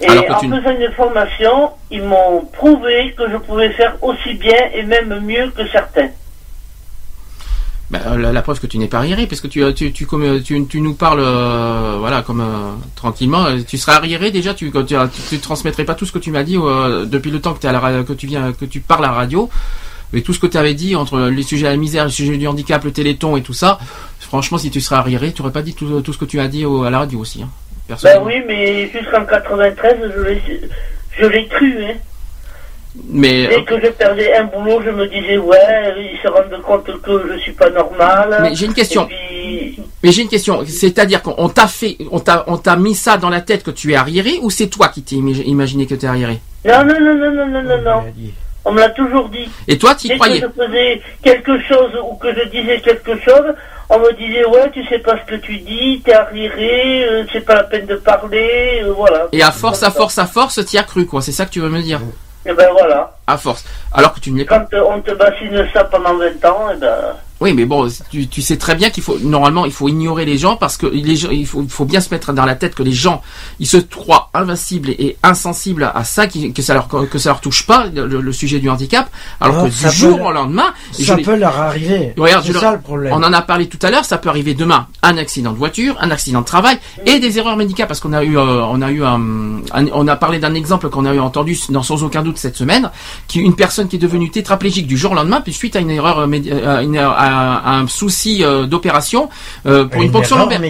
Et 0.00 0.08
en 0.30 0.38
tu 0.38 0.48
faisant 0.48 0.70
une 0.70 0.92
formation, 0.92 1.70
ils 1.90 2.02
m'ont 2.02 2.42
prouvé 2.52 3.14
que 3.16 3.28
je 3.30 3.36
pouvais 3.38 3.70
faire 3.70 3.96
aussi 4.02 4.34
bien 4.34 4.68
et 4.74 4.82
même 4.82 5.20
mieux 5.20 5.50
que 5.56 5.66
certains. 5.68 6.08
Ben, 7.90 8.00
euh, 8.06 8.18
la, 8.18 8.32
la 8.32 8.42
preuve 8.42 8.60
que 8.60 8.66
tu 8.66 8.76
n'es 8.76 8.86
pas 8.86 8.98
arriéré, 8.98 9.26
parce 9.26 9.40
que 9.40 9.46
tu, 9.46 9.62
euh, 9.64 9.72
tu, 9.72 9.92
tu, 9.92 10.04
comme, 10.04 10.42
tu, 10.42 10.62
tu 10.66 10.80
nous 10.82 10.92
parles, 10.92 11.20
euh, 11.20 11.96
voilà, 11.98 12.20
comme 12.20 12.42
euh, 12.42 12.74
tranquillement. 12.96 13.46
Tu 13.66 13.78
serais 13.78 13.92
arriéré 13.92 14.30
déjà. 14.30 14.52
Tu, 14.52 14.70
quand 14.70 14.84
tu, 14.84 14.94
tu, 15.14 15.22
tu 15.30 15.38
transmettrais 15.38 15.84
pas 15.86 15.94
tout 15.94 16.04
ce 16.04 16.12
que 16.12 16.18
tu 16.18 16.30
m'as 16.30 16.42
dit 16.42 16.58
euh, 16.58 17.06
depuis 17.06 17.30
le 17.30 17.40
temps 17.40 17.54
que, 17.54 17.66
es 17.66 17.66
à 17.66 17.72
la, 17.72 18.02
que 18.04 18.12
tu 18.12 18.26
viens, 18.26 18.52
que 18.52 18.66
tu 18.66 18.80
parles 18.80 19.06
à 19.06 19.08
la 19.08 19.14
radio, 19.14 19.48
mais 20.12 20.20
tout 20.20 20.34
ce 20.34 20.38
que 20.38 20.46
tu 20.46 20.58
avais 20.58 20.74
dit 20.74 20.96
entre 20.96 21.18
les 21.28 21.42
sujets 21.42 21.66
à 21.66 21.70
la 21.70 21.76
misère, 21.78 22.04
le 22.04 22.10
sujet 22.10 22.36
du 22.36 22.46
handicap, 22.46 22.84
le 22.84 22.92
téléthon 22.92 23.38
et 23.38 23.42
tout 23.42 23.54
ça. 23.54 23.78
Franchement, 24.20 24.58
si 24.58 24.70
tu 24.70 24.82
serais 24.82 24.96
arriéré, 24.96 25.32
tu 25.32 25.40
aurais 25.40 25.52
pas 25.52 25.62
dit 25.62 25.72
tout, 25.74 26.02
tout 26.02 26.12
ce 26.12 26.18
que 26.18 26.26
tu 26.26 26.40
as 26.40 26.48
dit 26.48 26.66
au- 26.66 26.82
à 26.82 26.90
la 26.90 26.98
radio 26.98 27.18
aussi. 27.20 27.42
Hein, 27.42 27.48
Ben 28.02 28.20
oui, 28.22 28.34
mais 28.46 28.90
jusqu'en 28.90 29.24
93, 29.24 29.96
je 30.14 30.20
l'ai, 30.20 30.42
je 31.18 31.24
l'ai 31.26 31.46
cru. 31.48 31.74
Hein. 31.84 31.94
Mais 33.10 33.46
Dès 33.46 33.64
que 33.64 33.80
je 33.80 33.88
perdais 33.88 34.34
un 34.34 34.44
boulot, 34.44 34.82
je 34.84 34.90
me 34.90 35.06
disais, 35.06 35.38
ouais, 35.38 35.56
ils 36.12 36.18
se 36.22 36.28
rendent 36.28 36.60
compte 36.62 36.84
que 37.02 37.32
je 37.32 37.38
suis 37.38 37.52
pas 37.52 37.70
normal. 37.70 38.38
Mais 38.42 38.54
j'ai 38.54 38.66
une 38.66 38.74
question. 38.74 39.06
Puis, 39.06 39.78
Mais 40.02 40.12
j'ai 40.12 40.22
une 40.22 40.28
question, 40.28 40.62
c'est-à-dire 40.66 41.22
qu'on 41.22 41.48
t'a 41.48 41.66
fait, 41.66 41.96
on 42.10 42.20
t'a, 42.20 42.44
on 42.46 42.56
t'a 42.58 42.76
mis 42.76 42.94
ça 42.94 43.16
dans 43.16 43.30
la 43.30 43.40
tête 43.40 43.62
que 43.62 43.70
tu 43.70 43.92
es 43.92 43.96
arriéré, 43.96 44.38
ou 44.42 44.50
c'est 44.50 44.66
toi 44.66 44.88
qui 44.88 45.02
t'es 45.02 45.16
imaginé 45.16 45.86
que 45.86 45.94
tu 45.94 46.04
es 46.06 46.08
arriéré? 46.08 46.38
Non, 46.64 46.84
non, 46.84 47.00
non, 47.00 47.14
non, 47.14 47.30
non, 47.32 47.46
non, 47.46 47.62
non, 47.62 47.82
non. 47.82 48.04
On 48.64 48.72
me 48.72 48.80
l'a 48.80 48.90
toujours 48.90 49.28
dit. 49.30 49.48
Et 49.66 49.78
toi, 49.78 49.94
tu 49.94 50.06
y 50.06 50.08
Dès 50.08 50.14
que 50.14 50.20
croyais? 50.20 50.40
je 50.42 50.62
faisais 50.62 51.00
quelque 51.22 51.58
chose 51.62 51.90
ou 52.10 52.16
que 52.16 52.28
je 52.34 52.48
disais 52.48 52.80
quelque 52.80 53.18
chose, 53.20 53.54
on 53.88 53.98
me 54.00 54.12
disait 54.14 54.44
ouais, 54.44 54.70
tu 54.72 54.84
sais 54.86 54.98
pas 54.98 55.18
ce 55.18 55.30
que 55.34 55.36
tu 55.40 55.56
dis, 55.58 56.02
t'es 56.04 56.12
arriéré, 56.12 57.04
euh, 57.08 57.24
c'est 57.32 57.40
pas 57.46 57.54
la 57.54 57.64
peine 57.64 57.86
de 57.86 57.94
parler, 57.94 58.82
euh, 58.82 58.92
voilà. 58.94 59.28
Et 59.32 59.42
à 59.42 59.52
force, 59.52 59.82
à 59.82 59.90
force, 59.90 60.18
à 60.18 60.26
force, 60.26 60.62
t'y 60.66 60.76
as 60.76 60.82
cru, 60.82 61.06
quoi. 61.06 61.22
C'est 61.22 61.32
ça 61.32 61.46
que 61.46 61.50
tu 61.50 61.60
veux 61.60 61.70
me 61.70 61.80
dire? 61.80 62.00
Et 62.48 62.54
ben 62.54 62.68
voilà. 62.72 63.12
À 63.26 63.36
force. 63.36 63.64
Alors 63.92 64.14
que 64.14 64.20
tu 64.20 64.32
ne 64.32 64.38
l'es 64.38 64.46
pas. 64.46 64.60
Quand 64.60 64.74
euh, 64.74 64.84
on 64.88 65.00
te 65.02 65.10
bassine 65.12 65.68
ça 65.74 65.84
pendant 65.84 66.16
20 66.16 66.44
ans, 66.46 66.70
et 66.70 66.76
ben. 66.76 67.14
Oui, 67.40 67.52
mais 67.54 67.66
bon, 67.66 67.88
tu, 68.10 68.26
tu 68.26 68.42
sais 68.42 68.56
très 68.56 68.74
bien 68.74 68.90
qu'il 68.90 69.02
faut 69.02 69.16
normalement 69.22 69.64
il 69.64 69.70
faut 69.72 69.88
ignorer 69.88 70.24
les 70.24 70.38
gens 70.38 70.56
parce 70.56 70.76
que 70.76 70.86
les 70.86 71.14
gens, 71.14 71.30
il 71.30 71.46
faut, 71.46 71.64
faut 71.68 71.84
bien 71.84 72.00
se 72.00 72.10
mettre 72.10 72.32
dans 72.32 72.44
la 72.44 72.56
tête 72.56 72.74
que 72.74 72.82
les 72.82 72.92
gens 72.92 73.22
ils 73.60 73.66
se 73.66 73.76
croient 73.76 74.28
invincibles 74.34 74.90
et 74.90 75.16
insensibles 75.22 75.90
à 75.94 76.02
ça, 76.02 76.26
que 76.26 76.62
ça 76.62 76.74
leur 76.74 76.88
que 76.88 77.18
ça 77.18 77.30
leur 77.30 77.40
touche 77.40 77.64
pas 77.64 77.86
le, 77.94 78.06
le 78.06 78.32
sujet 78.32 78.58
du 78.58 78.68
handicap, 78.68 79.08
alors 79.40 79.54
Alors, 79.60 79.68
que 79.68 79.70
du 79.88 79.96
jour 79.96 80.20
au 80.22 80.32
lendemain, 80.32 80.72
je 80.98 81.04
Ça 81.04 81.16
peut 81.16 81.36
leur 81.36 81.56
arriver. 81.58 82.12
Regarde, 82.16 82.44
je 82.44 82.52
ça 82.54 82.72
le- 82.72 82.80
problème. 82.80 83.12
on 83.12 83.22
en 83.22 83.32
a 83.32 83.40
parlé 83.42 83.68
tout 83.68 83.78
à 83.82 83.90
l'heure, 83.92 84.04
ça 84.04 84.18
peut 84.18 84.28
arriver 84.28 84.54
demain 84.54 84.88
un 85.02 85.16
accident 85.16 85.52
de 85.52 85.58
voiture, 85.58 85.96
un 86.00 86.10
accident 86.10 86.40
de 86.40 86.44
travail 86.46 86.76
et 87.06 87.20
des 87.20 87.38
erreurs 87.38 87.56
médicales 87.56 87.86
parce 87.86 88.00
qu'on 88.00 88.12
a 88.14 88.24
eu 88.24 88.36
euh, 88.36 88.64
on 88.64 88.82
a 88.82 88.90
eu 88.90 89.04
un, 89.04 89.60
un- 89.72 89.86
on 89.92 90.08
a 90.08 90.16
parlé 90.16 90.40
d'un 90.40 90.54
exemple 90.54 90.88
qu'on 90.90 91.04
a 91.06 91.14
eu 91.14 91.20
entendu 91.20 91.56
dans 91.68 91.84
sans 91.84 92.02
aucun 92.02 92.22
doute 92.22 92.38
cette 92.38 92.56
semaine, 92.56 92.90
qui 93.28 93.38
une 93.38 93.54
personne 93.54 93.86
qui 93.86 93.94
est 93.96 94.00
devenue 94.00 94.30
tétraplégique 94.30 94.88
du 94.88 94.96
jour 94.96 95.12
au 95.12 95.14
lendemain 95.14 95.40
puis 95.40 95.52
suite 95.52 95.76
à 95.76 95.78
une 95.78 95.90
erreur 95.90 96.18
euh, 96.18 96.26
euh, 96.26 96.80
une 96.80 96.96
erreur- 96.96 97.14
à, 97.16 97.27
à 97.28 97.74
un 97.78 97.86
souci 97.86 98.42
euh, 98.44 98.64
d'opération 98.66 99.28
euh, 99.66 99.84
pour 99.84 100.00
une, 100.00 100.08
Une 100.08 100.12
ponction 100.12 100.36
lombaire. 100.38 100.60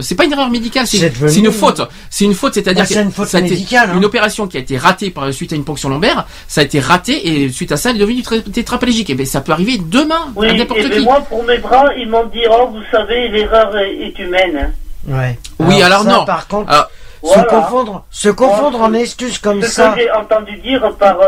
C'est 0.00 0.14
pas 0.14 0.24
une 0.24 0.32
erreur 0.32 0.50
médicale, 0.50 0.86
c'est 0.86 1.12
une 1.36 1.50
faute. 1.52 1.82
C'est 2.10 2.24
une 2.24 2.34
faute, 2.34 2.54
c'est-à-dire 2.54 2.84
Ah, 2.84 2.86
c'est 2.86 2.94
que 2.94 3.00
une 3.00 3.12
faute 3.12 3.28
ça 3.28 3.38
a 3.38 3.40
été- 3.40 3.50
médicale, 3.50 3.90
hein. 3.92 3.96
une 3.96 4.04
opération 4.04 4.46
qui 4.46 4.56
a 4.56 4.60
été 4.60 4.76
ratée 4.76 5.10
par 5.10 5.32
suite 5.32 5.52
à 5.52 5.56
une 5.56 5.64
ponction 5.64 5.88
lombaire, 5.88 6.26
ça 6.48 6.60
a 6.60 6.64
été 6.64 6.80
raté 6.80 7.42
et 7.44 7.48
suite 7.50 7.72
à 7.72 7.76
ça 7.76 7.90
elle 7.90 7.96
est 7.96 8.00
devenue 8.00 8.22
tétraplégique. 8.52 9.10
Et 9.10 9.14
ben 9.14 9.26
ça 9.26 9.40
peut 9.40 9.52
arriver 9.52 9.78
demain 9.78 10.28
Oui, 10.36 10.48
à 10.48 10.50
et 10.52 10.58
n'importe 10.58 10.82
ben 10.82 10.90
qui. 10.90 11.00
moi 11.00 11.20
pour 11.28 11.44
mes 11.44 11.58
bras, 11.58 11.86
ils 11.96 12.08
m'ont 12.08 12.26
dit 12.26 12.42
oh 12.50 12.68
vous 12.72 12.82
savez 12.90 13.28
l'erreur 13.28 13.76
est, 13.78 14.18
humaine. 14.18 14.72
Ouais. 15.06 15.38
Oui, 15.58 15.82
alors 15.82 16.02
ça, 16.02 16.10
non. 16.10 16.24
Par 16.24 16.46
contre, 16.46 16.70
Alors, 16.70 16.90
se 17.22 17.28
Voilà. 17.34 17.44
confondre, 17.44 18.04
se 18.10 18.28
confondre 18.28 18.80
en 18.82 18.92
excuses 18.94 19.38
comme 19.38 19.62
Ce 19.62 19.68
ça. 19.68 19.90
que 19.90 20.00
j'ai 20.00 20.10
entendu 20.10 20.56
dire 20.58 20.82
par 20.98 21.18
euh, 21.20 21.26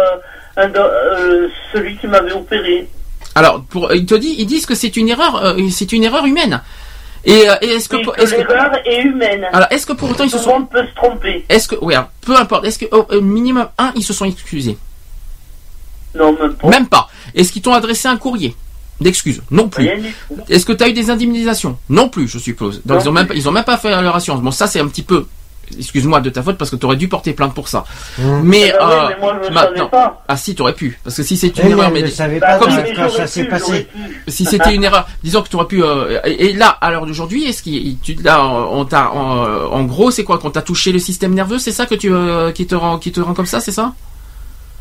un 0.57 0.71
euh, 0.75 1.49
celui 1.73 1.97
qui 1.97 2.07
m'avait 2.07 2.33
opéré. 2.33 2.89
Alors, 3.35 3.63
pour, 3.65 3.93
ils 3.95 4.05
te 4.07 4.15
disent, 4.15 4.37
ils 4.39 4.47
disent 4.47 4.67
que 4.67 4.75
c'est 4.75 4.97
une 4.97 5.09
erreur, 5.09 5.37
euh, 5.45 5.69
c'est 5.71 5.93
une 5.93 6.05
erreur 6.05 6.25
humaine. 6.27 6.61
Et, 7.25 7.49
euh, 7.49 7.55
et 7.63 7.67
est-ce 7.69 7.89
que, 7.89 7.97
Oui, 7.97 8.03
que 8.05 8.21
l'erreur 8.53 8.73
est 8.85 9.03
humaine. 9.03 9.47
alors, 9.53 9.69
est-ce 9.71 9.87
que 9.87 9.93
pour 9.93 10.11
autant 10.11 10.25
ils 10.25 10.31
se 10.31 10.37
Tout 10.37 10.43
le 10.43 10.45
sont, 10.51 10.59
monde 10.59 10.71
peut 10.71 10.85
se 10.87 10.95
tromper. 10.95 11.45
est-ce 11.49 11.69
que, 11.69 11.77
oui, 11.81 11.95
alors, 11.95 12.09
peu 12.21 12.37
importe, 12.37 12.65
est-ce 12.67 12.79
que 12.81 12.87
au 12.93 13.21
minimum 13.21 13.69
un, 13.79 13.93
ils 13.95 14.03
se 14.03 14.13
sont 14.13 14.25
excusés, 14.25 14.77
Non, 16.15 16.33
même 16.39 16.55
pas. 16.55 16.69
même 16.69 16.87
pas. 16.89 17.09
Est-ce 17.35 17.53
qu'ils 17.53 17.63
t'ont 17.63 17.73
adressé 17.75 18.09
un 18.09 18.17
courrier? 18.17 18.55
D'excuses 19.01 19.43
Non 19.51 19.69
plus. 19.69 19.89
Est-ce 20.49 20.65
que 20.67 20.73
tu 20.73 20.85
as 20.85 20.89
eu 20.89 20.93
des 20.93 21.11
indemnisations? 21.11 21.77
Non 21.89 22.09
plus, 22.09 22.29
je 22.29 22.39
suppose. 22.39 22.83
Donc 22.85 22.99
Non 22.99 23.03
ils 23.05 23.09
ont 23.09 23.13
même, 23.13 23.29
ils 23.35 23.49
ont 23.49 23.53
même 23.53 23.65
pas 23.65 23.79
fait 23.79 23.91
leur 24.03 24.15
assurance. 24.15 24.41
Bon, 24.43 24.51
ça 24.51 24.67
c'est 24.67 24.79
un 24.81 24.87
petit 24.87 25.03
peu, 25.03 25.27
excuse-moi 25.79 26.21
de 26.21 26.31
ta 26.31 26.43
faute 26.43 26.57
parce 26.59 26.71
que 26.71 26.77
tu 26.77 26.87
aurais 26.87 26.97
dû 26.97 27.09
porter 27.09 27.33
plainte 27.33 27.55
pour 27.55 27.69
ça. 27.69 27.85
Mmh. 28.19 28.41
Mais, 28.45 28.69
Eh 28.69 28.73
ben 28.73 28.79
oui, 28.81 28.93
euh, 28.95 29.07
mais 29.09 29.17
moi 29.21 29.37
je 29.43 29.49
ne 29.49 29.55
maintenant- 29.55 29.77
savais 29.77 29.91
pas. 29.91 30.23
ah 30.29 30.37
si, 30.37 30.55
tu 30.55 30.63
aurais 30.63 30.73
pu, 30.75 30.99
parce 31.05 31.17
que 31.17 31.23
si 31.23 31.37
c'est 31.37 31.57
une 31.59 31.65
mais 31.65 31.71
erreur, 31.71 31.91
mais 31.91 32.03
ne 32.03 32.07
savait 32.09 32.39
Bah 32.39 32.59
pas 32.59 32.59
comme 32.59 32.71
ça- 32.71 32.83
quand 32.95 33.27
s'est 33.27 33.45
passé. 33.45 33.87
si 34.29 34.45
c'était 34.45 34.75
une 34.75 34.85
erreur, 34.89 35.07
disons 35.23 35.43
que 35.43 35.49
tu 35.49 35.57
aurais 35.57 35.67
pu. 35.67 35.83
euh, 35.83 36.21
et 36.25 36.47
et 36.47 36.53
là, 36.53 36.69
à 36.81 36.91
l'heure 36.91 37.07
d'aujourd'hui, 37.07 37.45
est-ce 37.49 37.63
qu'il, 37.63 37.99
tu, 38.01 38.15
là, 38.23 38.45
on 38.45 38.85
t'a, 38.85 39.11
en, 39.13 39.45
en 39.73 39.83
gros, 39.85 40.11
c'est 40.11 40.25
quoi 40.25 40.39
qu'on 40.39 40.51
t'a 40.51 40.63
touché 40.63 40.93
le 40.93 40.99
système 40.99 41.35
nerveux, 41.35 41.59
c'est 41.59 41.73
ça 41.73 41.87
que 41.87 41.95
tu, 41.95 42.13
euh, 42.13 42.53
qui 42.53 42.67
te 42.67 42.75
rend, 42.75 42.99
qui 42.99 43.13
te 43.13 43.21
rend 43.21 43.35
comme 43.35 43.47
ça, 43.47 43.61
c'est 43.61 43.73
ça? 43.73 43.93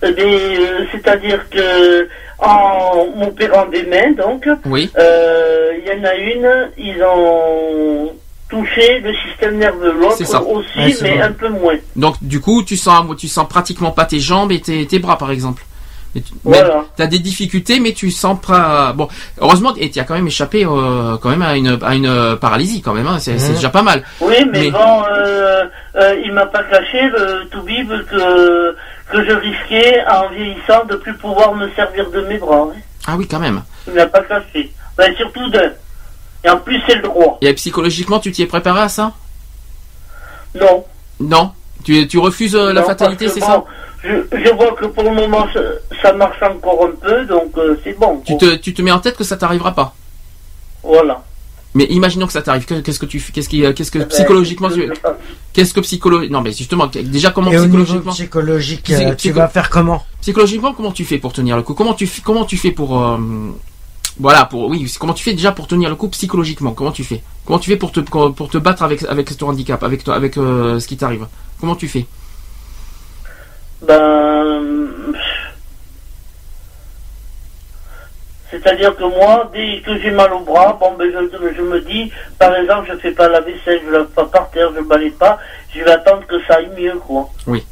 Eh 0.04 0.12
bien, 0.14 0.26
euh, 0.26 0.86
c'est-à-dire 0.92 1.48
que 1.50 2.08
en 2.40 3.06
m'opérant 3.16 3.68
des 3.68 3.84
mains, 3.84 4.14
donc, 4.18 4.48
Oui. 4.66 4.90
euh, 4.98 5.74
il 5.78 5.86
y 5.88 5.92
en 6.00 6.04
a 6.04 6.16
une, 6.16 6.72
ils 6.78 7.04
ont 7.04 8.12
touché 8.52 9.00
le 9.00 9.12
système 9.28 9.58
nerveux, 9.58 9.96
C'est 10.16 10.26
ça. 10.26 10.38
l'autre 10.40 10.52
aussi, 10.52 10.78
Ouais, 10.78 10.96
mais 11.02 11.22
un 11.22 11.32
peu 11.32 11.50
moins. 11.50 11.74
Donc 11.96 12.16
du 12.22 12.40
coup, 12.40 12.62
tu 12.64 12.78
sens, 12.78 13.04
tu 13.18 13.28
sens 13.28 13.48
pratiquement 13.50 13.90
pas 13.92 14.06
tes 14.06 14.20
jambes 14.20 14.52
et 14.52 14.62
tes, 14.62 14.86
tes 14.86 15.00
bras, 15.00 15.18
par 15.18 15.32
exemple. 15.32 15.64
Tu 16.14 16.22
Voilà. 16.44 16.84
as 17.00 17.08
des 17.08 17.20
difficultés, 17.20 17.80
mais 17.80 17.94
tu 17.94 18.12
sens 18.12 18.38
pas. 18.46 18.92
Bon, 18.92 19.08
heureusement, 19.40 19.74
et 19.78 19.90
tu 19.90 19.98
as 20.00 20.04
quand 20.04 20.14
même 20.16 20.28
échappé 20.28 20.66
euh, 20.66 21.16
quand 21.22 21.30
même 21.30 21.42
à 21.42 21.56
une, 21.56 21.80
à 21.82 21.96
une 21.96 22.36
paralysie 22.36 22.82
quand 22.82 22.94
même. 22.94 23.08
Hein, 23.08 23.18
c'est 23.20 23.36
Mhm. 23.40 23.54
déjà 23.56 23.70
pas 23.70 23.82
mal. 23.82 24.04
Oui, 24.20 24.36
mais, 24.52 24.60
Mais- 24.64 24.72
bon, 24.72 25.04
euh, 25.10 25.64
euh, 25.96 26.16
il 26.26 26.34
m'a 26.34 26.48
pas 26.48 26.64
caché 26.64 27.02
le 27.04 27.48
tout 27.50 27.62
bib 27.64 27.90
que 28.10 28.76
que 29.10 29.26
je 29.26 29.32
risquais 29.34 30.02
en 30.10 30.30
vieillissant 30.30 30.86
de 30.90 30.96
plus 30.96 31.14
pouvoir 31.16 31.54
me 31.56 31.70
servir 31.72 32.10
de 32.12 32.22
mes 32.22 32.38
bras. 32.38 32.68
hein. 32.74 32.78
Ah 33.08 33.16
oui, 33.18 33.26
quand 33.30 33.40
même. 33.40 33.62
Il 33.88 33.94
m'a 33.94 34.06
pas 34.06 34.22
caché. 34.22 34.70
Ben, 34.98 35.14
surtout 35.16 35.50
d'un. 35.50 35.70
Et 36.44 36.50
en 36.50 36.58
plus, 36.58 36.82
c'est 36.88 36.96
le 36.96 37.04
droit. 37.04 37.38
Et 37.42 37.54
psychologiquement, 37.54 38.20
tu 38.20 38.32
t'y 38.32 38.42
es 38.42 38.48
préparé 38.48 38.82
à 38.82 38.90
ça? 38.90 39.14
Non. 40.60 40.84
Non. 41.20 41.52
Tu, 41.84 42.08
tu 42.08 42.18
refuses 42.20 42.56
euh, 42.56 42.74
la 42.74 42.82
Non, 42.82 42.88
fatalité, 42.88 43.28
c'est 43.30 43.40
bon, 43.40 43.64
je, 44.04 44.10
je 44.32 44.54
vois 44.54 44.74
que 44.74 44.86
pour 44.86 45.04
le 45.04 45.12
moment, 45.16 45.48
ça, 45.54 45.60
ça 46.02 46.14
marche 46.14 46.42
encore 46.44 46.86
un 46.86 46.92
peu, 47.00 47.26
donc 47.26 47.52
euh, 47.58 47.76
c'est 47.84 47.98
bon. 47.98 48.18
ça 48.20 48.24
tu 48.26 48.38
te, 48.38 48.56
tu 48.56 48.74
te 48.74 48.82
mets 48.84 48.92
en 48.92 49.00
tête 49.00 49.18
que 49.18 49.24
ça 49.24 49.36
t'arrivera 49.38 49.72
pas? 49.74 49.96
Voilà. 50.84 51.24
Mais 51.74 51.86
imaginons 51.86 52.28
que 52.28 52.34
ça 52.34 52.42
t'arrive. 52.42 52.66
que- 52.66 52.82
Qu'est-ce 52.82 53.00
que 53.00 53.06
tu 53.06 53.20
fais? 53.20 53.32
Qu'est-ce 53.32 53.48
qui, 53.50 53.66
euh, 53.66 53.72
qu'est-ce 53.74 53.90
que 53.92 54.00
Ben, 54.00 54.08
psychologiquement, 54.10 54.70
tu- 54.70 54.92
qu'est-ce 55.54 55.74
que 55.74 55.80
psycholo 55.80 56.28
Non, 56.28 56.42
mais 56.42 56.52
justement, 56.52 56.86
déjà 56.88 57.32
comment 57.32 57.52
Et 57.52 57.58
psychologiquement, 57.58 58.12
psychologique, 58.12 58.84
Psy- 58.84 59.16
tu 59.16 59.32
vas 59.32 59.48
faire 59.48 59.70
comment? 59.70 60.04
Psychologiquement, 60.22 60.74
comment 60.74 60.92
tu 60.92 61.06
fais 61.06 61.18
pour 61.18 61.32
tenir 61.34 61.56
le 61.56 61.64
coup? 61.64 61.74
Comment 61.74 61.94
tu, 61.94 62.06
fais- 62.08 62.22
comment 62.22 62.44
tu 62.46 62.58
fais 62.58 62.72
pour, 62.72 63.02
euh, 63.02 63.18
voilà, 64.20 64.46
pour, 64.46 64.68
oui, 64.70 64.92
comment 65.00 65.14
tu 65.14 65.24
fais 65.24 65.34
déjà 65.34 65.52
pour 65.52 65.68
tenir 65.68 65.90
le 65.90 65.96
coup 65.96 66.08
psychologiquement 66.10 66.74
Comment 66.74 66.92
tu 66.92 67.04
fais? 67.04 67.22
Comment 67.46 67.60
tu 67.60 67.70
fais 67.72 67.78
pour 67.78 67.92
te, 67.92 68.00
pour 68.00 68.50
te 68.50 68.58
battre 68.58 68.84
avec, 68.84 69.04
avec 69.04 69.36
ton 69.38 69.50
handicap, 69.50 69.82
avec, 69.84 70.04
toi- 70.04 70.16
avec 70.16 70.38
euh, 70.38 70.80
ce 70.80 70.88
qui 70.88 70.98
t'arrive? 70.98 71.26
Comment 71.60 71.76
tu 71.76 71.88
fais? 71.88 72.06
Ben. 73.82 74.62
C'est-à-dire 78.50 78.96
que 78.98 79.04
moi, 79.04 79.50
dès 79.54 79.82
que 79.82 79.98
j'ai 80.02 80.12
mal 80.12 80.34
au 80.34 80.42
bras, 80.42 80.78
bon, 80.80 80.94
ben, 81.00 81.10
je, 81.12 81.56
je 81.56 81.62
me 81.62 81.80
dis, 81.82 82.12
par 82.38 82.54
exemple, 82.56 82.90
je 82.92 82.98
fais 82.98 83.12
pas 83.12 83.30
la 83.30 83.40
vaisselle, 83.40 83.80
je 83.86 83.90
lave 83.92 84.08
pas 84.08 84.26
par 84.26 84.50
terre, 84.52 84.70
je 84.76 84.82
balaye 84.82 85.12
pas, 85.12 85.40
je 85.74 85.82
vais 85.82 85.92
attendre 85.92 86.28
que 86.28 86.36
ça 86.46 86.56
aille 86.56 86.70
mieux, 86.78 86.96
quoi. 87.00 87.30
Oui. 87.48 87.66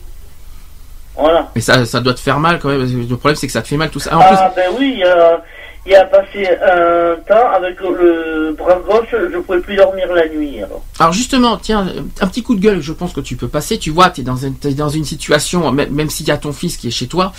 Voilà. 1.18 1.50
Mais 1.54 1.60
ça, 1.60 1.86
ça 1.86 2.00
doit 2.00 2.14
te 2.14 2.22
faire 2.22 2.40
mal 2.40 2.60
quand 2.60 2.70
même. 2.70 2.80
parce 2.80 2.92
que 2.92 2.96
Le 2.98 3.18
problème, 3.18 3.36
c'est 3.36 3.48
que 3.48 3.52
ça 3.54 3.62
te 3.62 3.68
fait 3.68 3.76
mal 3.76 3.90
tout 3.90 4.00
ça. 4.00 4.16
En 4.16 4.20
plus, 4.22 4.38
Ah, 4.40 4.54
ben 4.56 4.72
oui, 4.80 5.04
a, 5.04 5.44
il 5.86 5.94
y 5.94 5.96
a 5.96 6.06
passé 6.06 6.48
un 6.48 7.16
temps 7.28 7.50
avec 7.56 7.80
le 7.80 8.54
bras 8.58 8.76
gauche, 8.88 9.08
je 9.12 9.38
pouvais 9.40 9.60
plus 9.62 9.76
dormir 9.76 10.12
la 10.14 10.28
nuit, 10.30 10.58
alors. 10.62 10.84
Alors 11.00 11.14
justement, 11.14 11.58
tiens, 11.58 11.88
un 12.22 12.28
petit 12.28 12.44
coup 12.44 12.56
de 12.56 12.60
gueule, 12.62 12.82
je 12.82 12.94
pense 12.94 13.14
que 13.14 13.22
tu 13.22 13.36
peux 13.36 13.48
passer. 13.48 13.78
Tu 13.80 13.90
vois, 13.90 14.10
tu 14.10 14.22
es 14.22 14.24
dans, 14.24 14.36
une- 14.36 14.56
dans 14.76 14.90
une 14.90 15.06
situation, 15.06 15.72
même, 15.72 15.92
même 15.92 16.10
s'il 16.10 16.28
y 16.28 16.32
a 16.32 16.38
ton 16.38 16.54
fils 16.54 16.78
qui 16.78 16.88
est 16.90 16.92
chez 16.92 17.08
toi, 17.08 17.32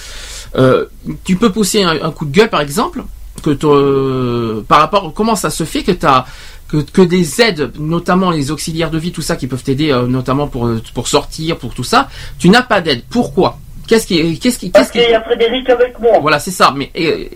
euh, 0.57 0.87
tu 1.25 1.37
peux 1.37 1.51
pousser 1.53 1.83
un, 1.83 2.11
coup 2.11 2.25
de 2.25 2.33
gueule, 2.33 2.49
par 2.51 2.61
exemple, 2.63 3.05
que 3.43 3.51
t'as- 3.51 4.65
par 4.67 4.81
rapport 4.81 5.13
comment 5.15 5.37
ça 5.37 5.51
se 5.51 5.65
fait 5.65 5.83
que 5.83 5.93
tu 5.93 6.07
que 6.93 7.03
des 7.03 7.41
aides, 7.43 7.73
notamment 7.79 8.31
les 8.31 8.51
auxiliaires 8.53 8.91
de 8.93 8.99
vie, 8.99 9.11
tout 9.13 9.23
ça, 9.23 9.35
qui 9.37 9.49
peuvent 9.49 9.63
t'aider, 9.63 9.91
euh, 9.91 10.07
notamment 10.07 10.47
pour, 10.47 10.71
pour 10.95 11.09
sortir, 11.09 11.57
pour 11.59 11.75
tout 11.75 11.83
ça, 11.85 12.09
tu 12.39 12.49
n'as 12.49 12.63
pas 12.63 12.81
d'aide. 12.81 13.03
Pourquoi? 13.11 13.59
Qu'est-ce 13.91 14.07
qui, 14.07 14.39
qu'est-ce 14.39 14.57
qui, 14.61 14.71
Parce 14.71 14.89
qu'est-ce 14.89 14.93
qui, 14.93 15.05
qu'il 15.07 15.11
y 15.11 15.15
a 15.17 15.21
Frédéric 15.23 15.69
avec 15.69 15.99
moi. 15.99 16.21
voilà, 16.21 16.39
c'est 16.39 16.53
ça. 16.53 16.73
Mais 16.77 16.93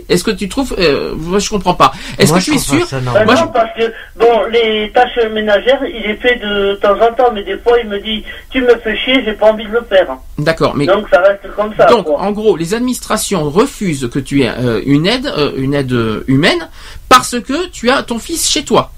est-ce 0.09 0.23
que 0.23 0.31
tu 0.31 0.49
trouves, 0.49 0.73
euh, 0.79 1.13
moi 1.17 1.41
je 1.41 1.51
comprends 1.51 1.75
pas. 1.75 1.91
Est-ce 2.17 2.31
Moi, 2.31 2.39
que 2.39 2.45
je 2.45 2.51
tu 2.53 2.57
es 2.57 2.61
trouve 2.61 2.79
sûr 2.79 2.87
ça 2.87 3.01
Ben. 3.01 3.25
Moi, 3.25 3.35
non, 3.35 3.49
parce 3.49 3.77
que, 3.77 3.93
bon, 4.15 4.45
les 4.53 4.89
tâches 4.95 5.19
ménagères, 5.33 5.81
il 5.85 6.03
les 6.07 6.15
fait 6.15 6.37
de 6.37 6.77
temps 6.77 6.95
en 6.95 7.13
temps, 7.13 7.33
mais 7.35 7.43
des 7.43 7.59
fois, 7.59 7.81
il 7.83 7.89
me 7.89 7.99
dit, 7.99 8.23
tu 8.51 8.61
me 8.63 8.73
fais 8.77 8.97
chier, 8.97 9.25
j'ai 9.25 9.33
pas 9.33 9.51
envie 9.51 9.65
de 9.65 9.71
le 9.73 9.83
faire. 9.89 10.07
D'accord, 10.39 10.77
mais 10.77 10.87
Donc, 10.87 11.09
ça 11.11 11.21
reste 11.23 11.53
comme 11.57 11.75
ça, 11.77 11.87
Donc, 11.87 12.05
quoi. 12.07 12.21
en 12.21 12.31
gros, 12.31 12.57
les 12.57 12.73
administrations 12.73 13.51
refusent 13.51 14.09
que 14.13 14.21
tu 14.21 14.43
aies 14.43 14.53
euh, 14.57 14.81
une 14.87 15.09
aide, 15.09 15.27
euh, 15.37 15.51
une 15.57 15.75
aide 15.75 15.93
humaine, 16.29 16.69
parce 17.09 17.41
que 17.41 17.67
tu 17.71 17.91
as 17.91 18.05
ton 18.05 18.21
fils 18.21 18.49
chez 18.49 18.65
toi. 18.65 18.93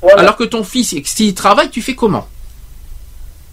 Voilà. 0.00 0.20
Alors 0.20 0.36
que 0.36 0.44
ton 0.44 0.62
fils, 0.62 0.94
s'il 1.04 1.34
travaille, 1.34 1.70
tu 1.70 1.82
fais 1.82 1.96
comment? 1.96 2.28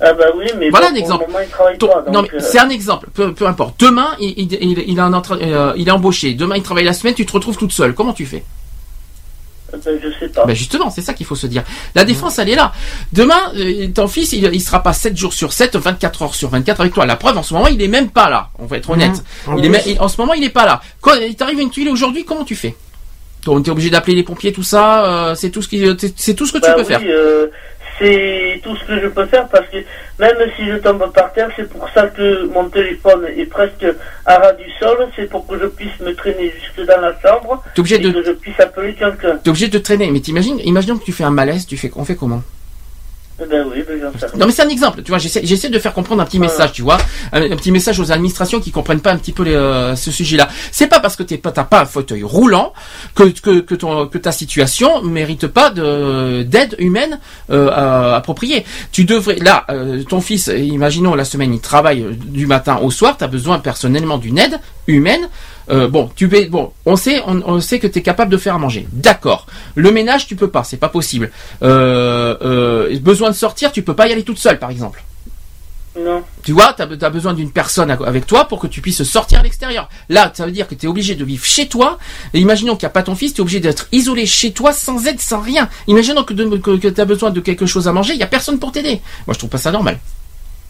Ah 0.01 0.13
bah 0.13 0.25
oui, 0.35 0.45
mais 0.57 0.69
Voilà 0.69 0.89
bon, 0.91 0.97
un 0.97 1.17
pour 1.47 1.69
exemple. 1.69 2.35
euh, 2.35 2.39
c'est 2.39 2.59
un 2.59 2.69
exemple. 2.69 3.07
Peu, 3.13 3.33
peu 3.33 3.47
importe. 3.47 3.79
Demain, 3.79 4.09
il, 4.19 4.33
il, 4.37 4.53
il, 4.61 4.79
il 4.87 4.97
est 4.97 5.01
en 5.01 5.13
entra- 5.13 5.37
euh, 5.41 5.73
il 5.77 5.87
est 5.87 5.91
embauché. 5.91 6.33
Demain, 6.33 6.57
il 6.57 6.63
travaille 6.63 6.83
la 6.83 6.91
semaine. 6.93 7.13
Tu 7.13 7.25
te 7.25 7.31
retrouves 7.31 7.55
toute 7.57 7.71
seule. 7.71 7.93
Comment 7.95 8.11
tu 8.13 8.25
fais? 8.25 8.43
Ben, 9.73 9.99
je 10.01 10.09
sais 10.19 10.29
pas. 10.31 10.45
Ben 10.45 10.55
justement, 10.55 10.89
c'est 10.89 11.01
ça 11.01 11.13
qu'il 11.13 11.25
faut 11.25 11.35
se 11.35 11.47
dire. 11.47 11.63
La 11.95 12.05
défense, 12.05 12.39
elle 12.39 12.49
est 12.49 12.55
là. 12.55 12.71
Demain, 13.13 13.51
euh, 13.57 13.87
ton 13.87 14.07
fils, 14.07 14.31
il, 14.33 14.43
il 14.53 14.61
sera 14.61 14.81
pas 14.83 14.93
7 14.93 15.17
jours 15.17 15.33
sur 15.33 15.51
7, 15.53 15.75
24 15.75 16.21
heures 16.21 16.35
sur 16.35 16.49
24 16.49 16.81
avec 16.81 16.93
toi. 16.93 17.05
La 17.05 17.15
preuve, 17.15 17.37
en 17.37 17.43
ce 17.43 17.53
moment, 17.53 17.67
il 17.67 17.81
est 17.81 17.87
même 17.87 18.09
pas 18.09 18.29
là. 18.29 18.49
On 18.59 18.65
va 18.67 18.77
être 18.77 18.89
honnête. 18.89 19.23
Il 19.57 19.65
est 19.65 19.69
même- 19.69 19.81
il- 19.85 19.99
en 19.99 20.07
ce 20.07 20.19
moment, 20.21 20.33
il 20.33 20.43
est 20.43 20.49
pas 20.49 20.65
là. 20.65 20.81
Quand 21.01 21.13
il 21.15 21.35
t'arrive 21.35 21.59
une 21.59 21.71
tuile 21.71 21.89
aujourd'hui, 21.89 22.23
comment 22.25 22.43
tu 22.45 22.55
fais? 22.55 22.75
On 23.47 23.61
est 23.61 23.69
obligé 23.69 23.89
d'appeler 23.89 24.15
les 24.15 24.23
pompiers, 24.23 24.51
tout 24.53 24.63
ça. 24.63 25.05
euh, 25.05 25.35
c'est 25.35 25.49
tout 25.51 25.61
ce 25.61 25.67
qui, 25.67 25.79
c'est- 25.99 26.13
c'est 26.15 26.33
tout 26.35 26.45
ce 26.45 26.53
que 26.53 26.57
tu 26.57 26.63
Bah 26.63 26.73
peux 26.73 26.81
oui, 26.81 26.87
faire. 26.87 27.01
euh, 27.03 27.47
c'est 27.99 28.59
tout 28.63 28.75
ce 28.75 28.83
que 28.85 28.99
je 29.01 29.07
peux 29.07 29.25
faire 29.25 29.47
parce 29.47 29.67
que 29.69 29.77
même 30.19 30.35
si 30.57 30.65
je 30.67 30.77
tombe 30.77 31.11
par 31.13 31.31
terre, 31.33 31.49
c'est 31.55 31.69
pour 31.69 31.87
ça 31.89 32.07
que 32.07 32.45
mon 32.47 32.69
téléphone 32.69 33.25
est 33.37 33.45
presque 33.45 33.85
à 34.25 34.35
ras 34.37 34.53
du 34.53 34.69
sol, 34.79 35.07
c'est 35.15 35.29
pour 35.29 35.45
que 35.47 35.57
je 35.59 35.65
puisse 35.67 35.97
me 36.01 36.13
traîner 36.13 36.53
jusque 36.59 36.87
dans 36.87 36.99
la 37.01 37.13
chambre 37.21 37.63
T'es 37.73 37.79
obligé 37.79 37.95
et 37.95 37.99
de- 37.99 38.11
que 38.11 38.23
je 38.23 38.31
puisse 38.31 38.59
appeler 38.59 38.93
quelqu'un. 38.95 39.37
T'es 39.43 39.49
obligé 39.49 39.67
de 39.67 39.77
te 39.77 39.83
traîner, 39.83 40.11
mais 40.11 40.19
t'imagines, 40.19 40.59
imaginons 40.63 40.97
que 40.97 41.05
tu 41.05 41.11
fais 41.11 41.23
un 41.23 41.31
malaise, 41.31 41.65
tu 41.65 41.77
fais, 41.77 41.91
on 41.95 42.05
fait 42.05 42.15
comment? 42.15 42.41
Ben 43.37 43.65
oui, 43.69 43.83
ben 43.85 43.99
rien. 43.99 44.11
Non 44.39 44.45
mais 44.45 44.51
c'est 44.53 44.63
un 44.63 44.69
exemple, 44.69 45.01
tu 45.03 45.09
vois, 45.11 45.17
j'essaie, 45.17 45.41
j'essaie 45.43 45.67
de 45.69 45.77
faire 45.77 45.93
comprendre 45.93 46.21
un 46.21 46.25
petit 46.25 46.39
message, 46.39 46.71
tu 46.71 46.83
vois, 46.83 46.97
un, 47.33 47.41
un 47.51 47.55
petit 47.57 47.71
message 47.71 47.99
aux 47.99 48.11
administrations 48.13 48.61
qui 48.61 48.71
comprennent 48.71 49.01
pas 49.01 49.11
un 49.11 49.17
petit 49.17 49.33
peu 49.33 49.43
les, 49.43 49.53
euh, 49.55 49.93
ce 49.97 50.09
sujet-là. 50.09 50.47
C'est 50.71 50.87
pas 50.87 51.01
parce 51.01 51.17
que 51.17 51.23
t'es 51.23 51.37
pas, 51.37 51.51
t'as 51.51 51.65
pas 51.65 51.81
un 51.81 51.85
fauteuil 51.85 52.23
roulant 52.23 52.71
que 53.13 53.23
que 53.41 53.59
que, 53.59 53.75
ton, 53.75 54.07
que 54.07 54.17
ta 54.17 54.31
situation 54.31 55.01
mérite 55.01 55.47
pas 55.47 55.69
de 55.69 56.43
d'aide 56.43 56.75
humaine 56.79 57.19
euh, 57.49 57.69
à- 57.71 58.15
appropriée. 58.15 58.65
Tu 58.93 59.03
devrais, 59.03 59.35
là, 59.35 59.65
euh, 59.69 60.03
ton 60.03 60.21
fils, 60.21 60.47
imaginons 60.55 61.13
la 61.13 61.25
semaine, 61.25 61.53
il 61.53 61.59
travaille 61.59 62.05
du 62.25 62.47
matin 62.47 62.77
au 62.81 62.89
soir, 62.89 63.17
t'as 63.17 63.27
besoin 63.27 63.59
personnellement 63.59 64.17
d'une 64.17 64.37
aide 64.37 64.59
humaine. 64.87 65.27
Euh, 65.69 65.87
bon, 65.87 66.09
tu 66.15 66.29
peux, 66.29 66.45
bon, 66.45 66.71
on 66.85 66.95
sait, 66.95 67.21
on, 67.25 67.41
on 67.45 67.59
sait 67.59 67.79
que 67.79 67.87
tu 67.87 67.99
es 67.99 68.01
capable 68.01 68.31
de 68.31 68.37
faire 68.37 68.55
à 68.55 68.59
manger. 68.59 68.87
D'accord. 68.91 69.47
Le 69.75 69.91
ménage, 69.91 70.27
tu 70.27 70.35
peux 70.35 70.49
pas, 70.49 70.63
c'est 70.63 70.77
pas 70.77 70.89
possible. 70.89 71.31
Euh, 71.63 72.35
euh, 72.41 72.99
besoin 72.99 73.29
de 73.29 73.35
sortir, 73.35 73.71
tu 73.71 73.81
peux 73.81 73.95
pas 73.95 74.07
y 74.07 74.11
aller 74.11 74.23
toute 74.23 74.37
seule, 74.37 74.59
par 74.59 74.69
exemple. 74.69 75.03
Non. 75.97 76.23
Tu 76.43 76.51
vois, 76.51 76.73
tu 76.73 76.81
as, 76.81 77.09
besoin 77.09 77.33
d'une 77.33 77.51
personne 77.51 77.89
avec 77.89 78.27
toi 78.27 78.49
pour 78.49 78.59
que 78.59 78.67
tu 78.67 78.81
puisses 78.81 79.03
sortir 79.03 79.39
à 79.39 79.43
l'extérieur. 79.43 79.87
Là, 80.09 80.29
ça 80.33 80.45
veut 80.45 80.51
dire 80.51 80.67
que 80.67 80.75
tu 80.75 80.85
es 80.85 80.89
obligé 80.89 81.15
de 81.15 81.23
vivre 81.23 81.45
chez 81.45 81.67
toi. 81.67 81.97
Et 82.33 82.39
imaginons 82.41 82.75
qu'il 82.75 82.85
n'y 82.85 82.91
a 82.91 82.91
pas 82.91 83.03
ton 83.03 83.15
fils, 83.15 83.33
tu 83.33 83.37
es 83.37 83.41
obligé 83.41 83.61
d'être 83.61 83.87
isolé 83.93 84.25
chez 84.25 84.51
toi, 84.51 84.73
sans 84.73 85.07
aide, 85.07 85.21
sans 85.21 85.39
rien. 85.39 85.69
Imaginons 85.87 86.25
que, 86.25 86.33
que, 86.33 86.87
tu 86.89 87.01
as 87.01 87.05
besoin 87.05 87.29
de 87.31 87.39
quelque 87.39 87.65
chose 87.65 87.87
à 87.87 87.93
manger, 87.93 88.13
il 88.13 88.17
n'y 88.17 88.23
a 88.23 88.27
personne 88.27 88.59
pour 88.59 88.73
t'aider. 88.73 88.99
Moi, 89.25 89.33
je 89.33 89.37
trouve 89.37 89.49
pas 89.49 89.57
ça 89.57 89.71
normal. 89.71 89.97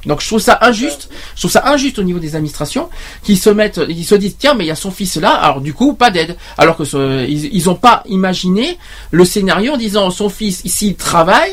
Donc 0.06 0.22
je 0.22 0.28
trouve 0.28 0.40
ça 0.40 0.58
injuste, 0.62 1.10
je 1.36 1.42
trouve 1.42 1.52
ça 1.52 1.64
injuste 1.68 2.00
au 2.00 2.04
niveau 2.04 2.20
des 2.20 2.36
administrations 2.36 2.90
qui 3.24 3.36
se 3.38 3.50
mettent, 3.50 3.82
ils 3.90 4.06
se 4.06 4.16
disent 4.16 4.36
tiens 4.38 4.54
mais 4.54 4.66
il 4.66 4.68
y 4.68 4.72
a 4.72 4.76
son 4.76 4.92
fils 4.92 5.16
là, 5.18 5.32
alors 5.32 5.62
du 5.62 5.74
coup 5.74 5.94
pas 5.94 6.12
d'aide, 6.12 6.36
alors 6.58 6.78
que 6.78 6.86
ce- 6.86 7.26
ils, 7.28 7.54
ils 7.56 7.70
ont 7.70 7.76
pas 7.76 8.04
imaginé 8.08 8.78
le 9.12 9.26
scénario 9.26 9.74
en 9.74 9.78
disant 9.78 10.10
son 10.12 10.30
fils 10.30 10.62
ici 10.66 10.88
il 10.90 10.96
travaille 10.96 11.52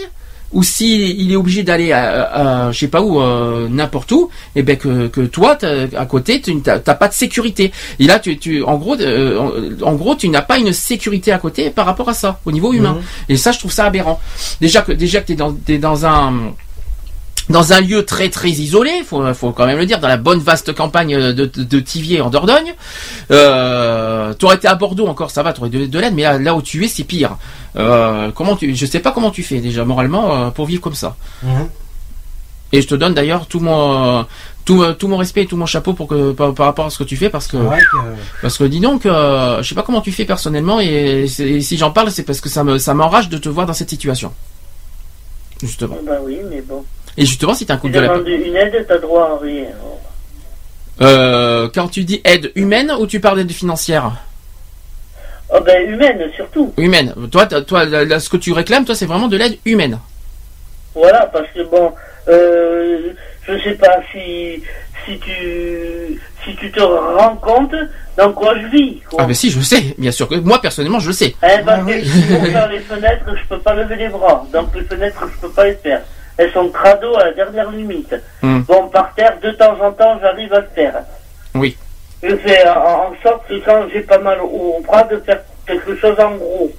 ou 0.53 0.63
si 0.63 1.13
il 1.17 1.33
est 1.33 1.37
obligé 1.37 1.63
d'aller 1.63 1.93
à, 1.93 2.67
à- 2.67 2.73
je 2.73 2.79
sais 2.79 2.89
pas 2.89 3.01
où 3.01 3.23
euh, 3.23 3.69
n'importe 3.71 4.13
où, 4.13 4.29
et 4.55 4.63
ben 4.63 4.77
que, 4.77 5.07
que 5.07 5.23
toi 5.23 5.57
à 5.97 6.05
côté 6.05 6.43
tu 6.43 6.55
n'as 6.55 6.79
pas 6.79 7.09
de 7.09 7.15
sécurité. 7.15 7.73
Et 7.99 8.05
là 8.05 8.19
tu, 8.19 8.37
tu 8.37 8.63
en 8.63 8.77
gros 8.77 8.97
euh, 9.01 9.39
en, 9.83 9.87
en 9.89 9.95
gros 9.95 10.15
tu 10.15 10.29
n'as 10.29 10.43
pas 10.43 10.59
une 10.59 10.75
sécurité 10.75 11.33
à 11.33 11.39
côté 11.39 11.71
par 11.71 11.87
rapport 11.87 12.11
à 12.11 12.13
ça 12.15 12.39
au 12.45 12.53
niveau 12.53 12.75
humain. 12.75 12.97
Mhm. 12.97 13.03
Et 13.31 13.37
ça 13.39 13.51
je 13.53 13.61
trouve 13.61 13.73
ça 13.73 13.87
aberrant. 13.87 14.21
Déjà 14.61 14.83
que 14.83 14.93
déjà 14.93 15.23
que 15.23 15.29
t'es 15.29 15.37
dans 15.37 15.55
t'es 15.55 15.79
dans 15.79 16.05
un 16.05 16.53
dans 17.49 17.73
un 17.73 17.81
lieu 17.81 18.05
très 18.05 18.29
très 18.29 18.51
isolé, 18.51 19.03
faut, 19.05 19.35
faut 19.35 19.53
quand 19.53 19.67
même 19.67 19.79
le 19.79 19.87
dire, 19.87 19.99
dans 19.99 20.09
la 20.09 20.17
bonne 20.17 20.39
vaste 20.39 20.75
campagne 20.75 21.17
de, 21.17 21.33
de, 21.33 21.63
de 21.63 21.81
Tivier 21.81 22.21
en 22.21 22.31
Dordogne. 22.31 22.75
Euh, 23.31 24.33
t'aurais 24.35 24.57
été 24.57 24.69
à 24.69 24.75
Bordeaux 24.75 25.07
encore, 25.07 25.31
ça 25.31 25.43
va, 25.43 25.53
t'aurais 25.53 25.71
de, 25.71 25.87
de 25.87 25.99
l'aide, 25.99 26.15
mais 26.15 26.23
là, 26.23 26.39
là 26.39 26.55
où 26.55 26.63
tu 26.63 26.85
es, 26.85 26.89
c'est 26.89 27.05
pire. 27.05 27.37
Euh, 27.77 28.31
comment 28.35 28.57
tu, 28.57 28.75
je 28.75 28.87
sais 28.87 29.01
pas 29.01 29.13
comment 29.13 29.31
tu 29.31 29.43
fais 29.43 29.61
déjà 29.61 29.85
moralement 29.85 30.35
euh, 30.35 30.51
pour 30.51 30.67
vivre 30.67 30.81
comme 30.81 30.95
ça. 30.95 31.17
Mhm. 31.43 31.69
Et 32.73 32.81
je 32.81 32.89
te 32.89 32.95
donne 32.95 33.13
d'ailleurs 33.13 33.47
tout 33.47 33.61
mon 33.61 34.21
euh, 34.21 34.23
tout, 34.65 34.85
tout 34.95 35.09
mon 35.09 35.19
respect 35.19 35.43
et 35.43 35.47
tout 35.47 35.57
mon 35.57 35.67
chapeau 35.67 35.93
pour 35.93 36.09
que 36.09 36.33
par, 36.33 36.55
par 36.55 36.67
rapport 36.67 36.87
à 36.87 36.91
ce 36.91 36.99
que 36.99 37.05
tu 37.05 37.17
fais 37.17 37.29
parce 37.29 37.47
que 37.47 37.59
parce 38.41 38.57
que 38.57 38.65
dis 38.65 38.81
donc 38.81 39.05
euh, 39.05 39.63
je 39.63 39.69
sais 39.69 39.75
pas 39.75 39.83
comment 39.83 40.01
tu 40.01 40.13
fais 40.13 40.25
personnellement 40.25 40.81
et, 40.81 41.27
si 41.27 41.77
j'en 41.77 41.91
parle 41.91 42.11
c'est 42.11 42.23
parce 42.23 42.41
que 42.41 42.49
ça 42.49 42.65
me 42.65 42.79
ça 42.79 42.95
m'enrage 42.95 43.29
de 43.29 43.37
te 43.39 43.49
voir 43.49 43.67
dans 43.67 43.75
cette 43.75 43.91
situation. 43.91 44.33
Justement. 45.63 45.97
Ben 46.05 46.19
oui, 46.25 46.39
mais 46.51 46.61
bon. 46.61 46.85
Et 47.17 47.27
justement 47.27 47.55
si 47.55 47.67
t'as 47.67 47.75
un 47.75 47.77
coup 47.79 47.89
Tu 47.89 47.95
de 47.95 48.01
la 48.01 48.09
demandes 48.09 48.27
une 48.29 48.57
aide, 48.57 48.85
t'as 48.89 48.99
droit 48.99 49.39
à 49.41 49.45
rien. 49.45 49.67
Euh, 51.01 51.69
quand 51.75 51.89
tu 51.89 52.05
dis 52.05 52.21
aide 52.25 52.53
humaine 52.55 52.93
ou 52.99 53.07
tu 53.07 53.19
parles 53.21 53.39
d'aide 53.39 53.53
financière 53.53 54.13
Oh 55.55 55.61
ben 55.65 55.91
humaine 55.91 56.23
surtout. 56.35 56.73
Humaine. 56.79 57.15
Toi, 57.31 57.47
toi, 57.47 57.85
là, 57.85 58.05
là, 58.05 58.21
ce 58.21 58.31
que 58.31 58.39
tu 58.39 58.53
réclames, 58.53 58.85
toi, 58.87 58.95
c'est 58.95 59.05
vraiment 59.07 59.29
de 59.29 59.37
l'aide 59.37 59.59
humaine. 59.67 59.99
Voilà, 60.95 61.27
parce 61.33 61.47
que 61.55 61.63
bon, 61.65 61.93
euh, 62.29 63.13
je 63.47 63.59
sais 63.63 63.75
pas 63.75 63.99
si 64.13 64.63
si 65.05 65.19
tu 65.19 66.19
si 66.45 66.57
tu 66.57 66.71
te 66.73 66.81
rends 66.81 67.37
compte 67.37 67.75
dans 68.17 68.33
quoi 68.33 68.55
je 68.61 68.67
vis. 68.69 69.01
Quoi. 69.11 69.21
Ah, 69.23 69.27
mais 69.27 69.35
si, 69.35 69.51
je 69.51 69.61
sais. 69.61 69.95
Bien 69.99 70.11
sûr 70.13 70.27
que 70.29 70.37
moi, 70.37 70.59
personnellement, 70.61 71.01
je 71.01 71.09
le 71.09 71.13
sais. 71.13 71.35
Hein, 71.43 71.59
parce 71.67 71.81
Ah 71.83 71.91
que 71.91 71.93
oui. 71.93 72.25
pour 72.31 72.47
faire 72.47 72.69
les 72.69 72.81
fenêtres, 72.81 73.25
je 73.37 73.49
peux 73.49 73.59
pas 73.61 73.75
lever 73.75 73.97
les 73.97 74.09
bras. 74.09 74.47
Donc 74.53 74.75
les 74.75 74.83
fenêtres, 74.85 75.23
je 75.35 75.41
peux 75.41 75.53
pas 75.53 75.65
les 75.67 75.75
faire. 75.75 76.01
Elles 76.39 76.53
sont 76.53 76.69
crado 76.71 77.15
à 77.17 77.25
la 77.27 77.33
dernière 77.33 77.71
limite. 77.71 78.15
Hmm. 78.43 78.61
Bon, 78.63 78.89
par 78.89 79.15
terre, 79.15 79.39
de 79.43 79.51
temps 79.53 79.79
en 79.81 79.93
temps, 79.93 80.19
j'arrive 80.21 80.53
à 80.55 80.61
le 80.61 80.69
faire. 80.75 81.03
Oui. 81.55 81.77
Je 82.23 82.37
fais 82.37 82.67
en, 82.69 83.11
en 83.11 83.13
sorte 83.23 83.47
que 83.49 83.55
quand 83.65 83.87
j'ai 83.93 84.01
pas 84.03 84.19
mal 84.19 84.41
au, 84.41 84.81
bras, 84.87 85.03
de 85.05 85.19
faire 85.19 85.41
quelque 85.67 85.97
chose 85.97 86.19
en 86.21 86.37
gros. 86.37 86.71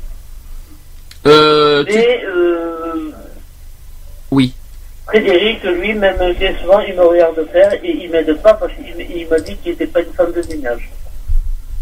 Euh, 1.26 1.84
tu- 1.86 1.94
Mais 1.94 2.24
euh, 2.26 3.12
Oui. 4.32 4.54
Frédéric, 5.06 5.64
lui, 5.64 5.94
même 5.94 6.34
bien 6.40 6.54
souvent, 6.62 6.80
il 6.80 6.96
me 6.96 7.02
regarde 7.06 7.46
faire 7.52 7.74
et 7.74 7.80
il 7.92 8.10
m'aide 8.10 8.34
pas 8.42 8.54
parce 8.54 8.72
qu'il 8.74 9.28
m'a 9.30 9.40
dit 9.40 9.56
qu'il 9.58 9.72
n'était 9.74 9.88
pas 9.88 10.00
une 10.02 10.14
femme 10.14 10.32
de 10.32 10.42
ménage. 10.50 10.90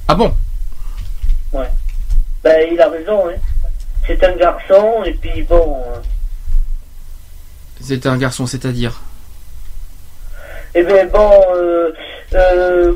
Ah 0.07 0.15
bon? 0.15 0.34
Ben, 2.43 2.68
il 2.72 2.81
a 2.81 2.89
raison, 2.89 3.27
hein. 3.30 3.35
C'est 4.07 4.23
un 4.23 4.35
garçon 4.35 5.03
et 5.06 5.14
puis 5.14 5.43
bon. 5.43 5.77
euh, 5.77 5.99
C'est 7.82 8.06
un 8.06 8.18
garçon, 8.18 8.45
c'est-à-dire 8.45 9.02
Eh 10.76 10.84
bien 10.84 11.06
bon, 11.06 11.32
euh, 11.56 11.91
euh, 12.34 12.94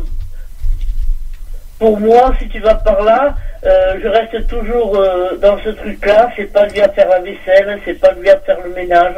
pour 1.79 1.99
moi, 1.99 2.33
si 2.39 2.47
tu 2.49 2.59
vas 2.59 2.75
par 2.75 3.01
là, 3.03 3.35
euh, 3.65 3.99
je 4.01 4.07
reste 4.07 4.47
toujours 4.47 4.97
dans 5.41 5.57
ce 5.63 5.69
truc-là. 5.69 6.29
C'est 6.35 6.51
pas 6.53 6.67
lui 6.67 6.81
à 6.81 6.89
faire 6.89 7.09
la 7.09 7.19
vaisselle, 7.19 7.79
c'est 7.83 7.99
pas 7.99 8.13
lui 8.13 8.29
à 8.29 8.37
faire 8.39 8.57
le 8.63 8.73
ménage. 8.73 9.15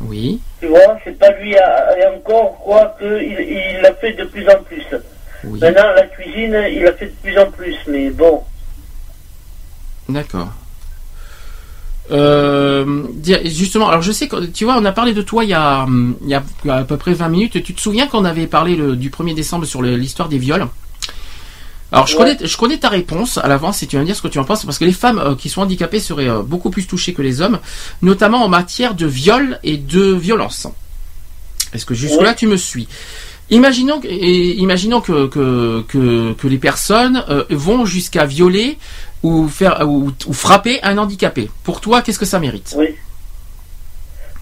Oui. 0.00 0.40
Tu 0.60 0.66
vois, 0.66 0.98
c'est 1.04 1.18
pas 1.18 1.30
lui 1.32 1.56
à, 1.56 1.98
et 1.98 2.06
encore 2.06 2.58
quoi 2.58 2.96
que 2.98 3.22
il, 3.22 3.40
il 3.40 3.80
l'a 3.82 3.94
fait 3.94 4.12
de 4.12 4.24
plus 4.24 4.48
en 4.48 4.62
plus. 4.62 4.84
Oui. 5.44 5.58
Maintenant, 5.60 5.92
la 5.94 6.06
cuisine, 6.06 6.56
il 6.70 6.82
l'a 6.82 6.92
fait 6.92 7.06
de 7.06 7.16
plus 7.22 7.38
en 7.38 7.50
plus, 7.50 7.76
mais 7.86 8.10
bon. 8.10 8.42
D'accord. 10.08 10.48
Euh, 12.12 13.04
justement, 13.44 13.88
alors 13.88 14.02
je 14.02 14.12
sais 14.12 14.26
que 14.28 14.46
tu 14.46 14.64
vois, 14.64 14.76
on 14.78 14.84
a 14.84 14.92
parlé 14.92 15.12
de 15.14 15.22
toi 15.22 15.44
il 15.44 15.50
y 15.50 15.54
a, 15.54 15.84
hum, 15.84 16.16
il 16.22 16.28
y 16.30 16.34
a 16.34 16.42
à 16.74 16.84
peu 16.84 16.96
près 16.96 17.14
20 17.14 17.28
minutes. 17.28 17.62
Tu 17.62 17.74
te 17.74 17.80
souviens 17.80 18.06
qu'on 18.06 18.24
avait 18.24 18.46
parlé 18.46 18.76
le- 18.76 18.96
du 18.96 19.10
1er 19.10 19.34
décembre 19.34 19.64
sur 19.64 19.82
l'histoire 19.82 20.28
des 20.28 20.38
viols? 20.38 20.66
Alors 21.92 22.06
je, 22.06 22.16
Ouais. 22.16 22.36
connais, 22.36 22.48
je 22.48 22.56
connais 22.56 22.78
ta 22.78 22.88
réponse 22.88 23.38
à 23.38 23.48
l'avance 23.48 23.78
si 23.78 23.86
tu 23.88 23.96
vas 23.96 24.02
me 24.02 24.06
dire 24.06 24.14
ce 24.14 24.22
que 24.22 24.28
tu 24.28 24.38
en 24.38 24.44
penses, 24.44 24.64
parce 24.64 24.78
que 24.78 24.84
les 24.84 24.92
femmes 24.92 25.18
euh, 25.18 25.34
qui 25.34 25.48
sont 25.48 25.60
handicapées 25.62 25.98
seraient 25.98 26.28
euh, 26.28 26.42
beaucoup 26.42 26.70
plus 26.70 26.86
touchées 26.86 27.12
que 27.14 27.22
les 27.22 27.40
hommes, 27.40 27.58
notamment 28.02 28.44
en 28.44 28.48
matière 28.48 28.94
de 28.94 29.06
viol 29.06 29.58
et 29.64 29.76
de 29.76 30.12
violence. 30.12 30.68
Est-ce 31.72 31.86
que 31.86 31.94
jusque-là 31.94 32.30
Ouais. 32.30 32.34
tu 32.36 32.46
me 32.46 32.56
suis? 32.56 32.86
Imaginons, 33.50 34.00
et, 34.04 34.56
imaginons 34.58 35.00
que, 35.00 35.26
que, 35.26 35.82
que, 35.88 36.32
que 36.34 36.46
les 36.48 36.58
personnes 36.58 37.24
euh, 37.28 37.44
vont 37.50 37.84
jusqu'à 37.84 38.24
violer 38.24 38.78
ou 39.22 39.48
faire 39.48 39.80
ou, 39.88 40.12
ou 40.26 40.32
frapper 40.32 40.80
un 40.82 40.96
handicapé. 40.98 41.50
Pour 41.64 41.80
toi, 41.80 42.00
qu'est-ce 42.02 42.18
que 42.18 42.24
ça 42.24 42.38
mérite? 42.38 42.74
Oui. 42.78 42.94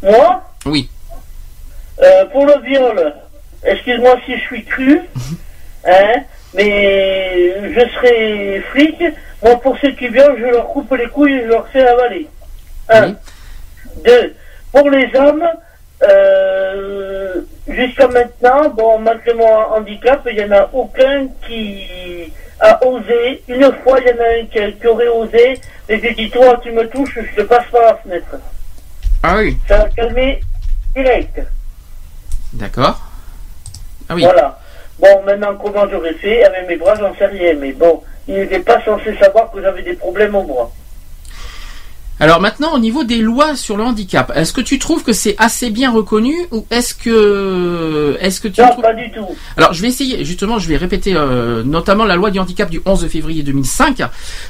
Moi, 0.03 0.43
Oui. 0.67 0.89
euh, 2.03 2.25
pour 2.27 2.45
le 2.47 2.55
viol, 2.65 3.15
excuse-moi 3.65 4.17
si 4.27 4.37
je 4.37 4.43
suis 4.43 4.65
cru, 4.65 5.01
hein, 5.87 6.23
mais 6.55 7.73
je 7.75 7.81
serai 7.95 8.63
flic. 8.73 8.97
Moi, 9.43 9.57
pour 9.61 9.77
ceux 9.81 9.93
qui 9.93 10.09
violent, 10.09 10.37
je 10.39 10.45
leur 10.45 10.67
coupe 10.69 10.93
les 10.95 11.09
couilles 11.09 11.33
et 11.33 11.43
je 11.45 11.49
leur 11.49 11.67
fais 11.69 11.87
avaler. 11.87 12.29
Un. 12.91 13.07
Oui. 13.09 13.15
Deux. 14.05 14.35
Pour 14.73 14.91
les 14.91 15.09
hommes, 15.19 15.45
euh, 16.03 17.41
jusqu'à 17.67 18.09
maintenant, 18.09 18.69
bon, 18.71 18.99
malgré 18.99 19.35
mon 19.35 19.47
handicap, 19.47 20.27
il 20.31 20.37
n'y 20.37 20.45
en 20.45 20.53
a 20.57 20.71
aucun 20.73 21.27
qui 21.47 22.33
a 22.61 22.85
osé. 22.87 23.43
Une 23.49 23.73
fois, 23.83 23.99
il 24.01 24.09
y 24.09 24.13
en 24.13 24.23
a 24.23 24.41
un 24.41 24.47
qui, 24.47 24.79
qui 24.79 24.87
aurait 24.87 25.09
osé, 25.09 25.61
mais 25.89 26.01
j'ai 26.01 26.15
dit, 26.15 26.31
toi, 26.31 26.59
tu 26.63 26.71
me 26.71 26.89
touches, 26.89 27.19
je 27.19 27.43
te 27.43 27.47
passe 27.47 27.67
par 27.71 27.83
la 27.83 27.97
fenêtre. 27.97 28.37
Ah 29.23 29.37
oui. 29.39 29.57
Ça 29.67 29.83
a 29.83 29.89
calmé 29.89 30.41
direct. 30.95 31.41
D'accord. 32.53 33.01
Ah 34.09 34.15
oui. 34.15 34.23
Voilà. 34.23 34.59
Bon, 34.99 35.23
maintenant, 35.25 35.55
comment 35.57 35.89
j'aurais 35.89 36.15
fait 36.15 36.45
Avec 36.45 36.69
mes 36.69 36.77
bras, 36.77 36.95
j'en 36.97 37.15
sais 37.17 37.27
rien. 37.27 37.55
Mais 37.55 37.73
bon, 37.73 38.03
il 38.27 38.35
n'était 38.35 38.61
pas 38.61 38.83
censé 38.85 39.17
savoir 39.17 39.51
que 39.51 39.61
j'avais 39.61 39.83
des 39.83 39.95
problèmes 39.95 40.35
au 40.35 40.43
bras. 40.43 40.71
Alors 42.21 42.41
maintenant, 42.41 42.75
au 42.75 42.79
niveau 42.81 43.05
des 43.05 43.19
lois 43.19 43.55
sur 43.55 43.77
le 43.77 43.85
handicap, 43.85 44.33
est-ce 44.35 44.53
que 44.53 44.61
tu 44.61 44.79
trouves 44.81 45.05
que 45.05 45.13
c'est 45.13 45.37
assez 45.39 45.71
bien 45.71 45.91
reconnu 45.93 46.35
ou 46.51 46.67
est-ce 46.71 46.93
que 46.95 48.17
est-ce 48.21 48.41
que 48.41 48.49
tu 48.49 48.61
Non, 48.61 48.71
trouves- 48.71 48.83
pas 48.83 48.95
du 48.95 49.11
tout. 49.13 49.25
Alors 49.57 49.73
je 49.73 49.81
vais 49.83 49.89
essayer, 49.89 50.25
justement, 50.25 50.59
je 50.59 50.69
vais 50.69 50.77
répéter 50.77 51.15
euh, 51.15 51.63
notamment 51.63 52.05
la 52.05 52.17
loi 52.17 52.31
du 52.31 52.39
handicap 52.41 52.71
du 52.71 52.81
11 52.85 53.07
février 53.09 53.43
2005. 53.45 54.03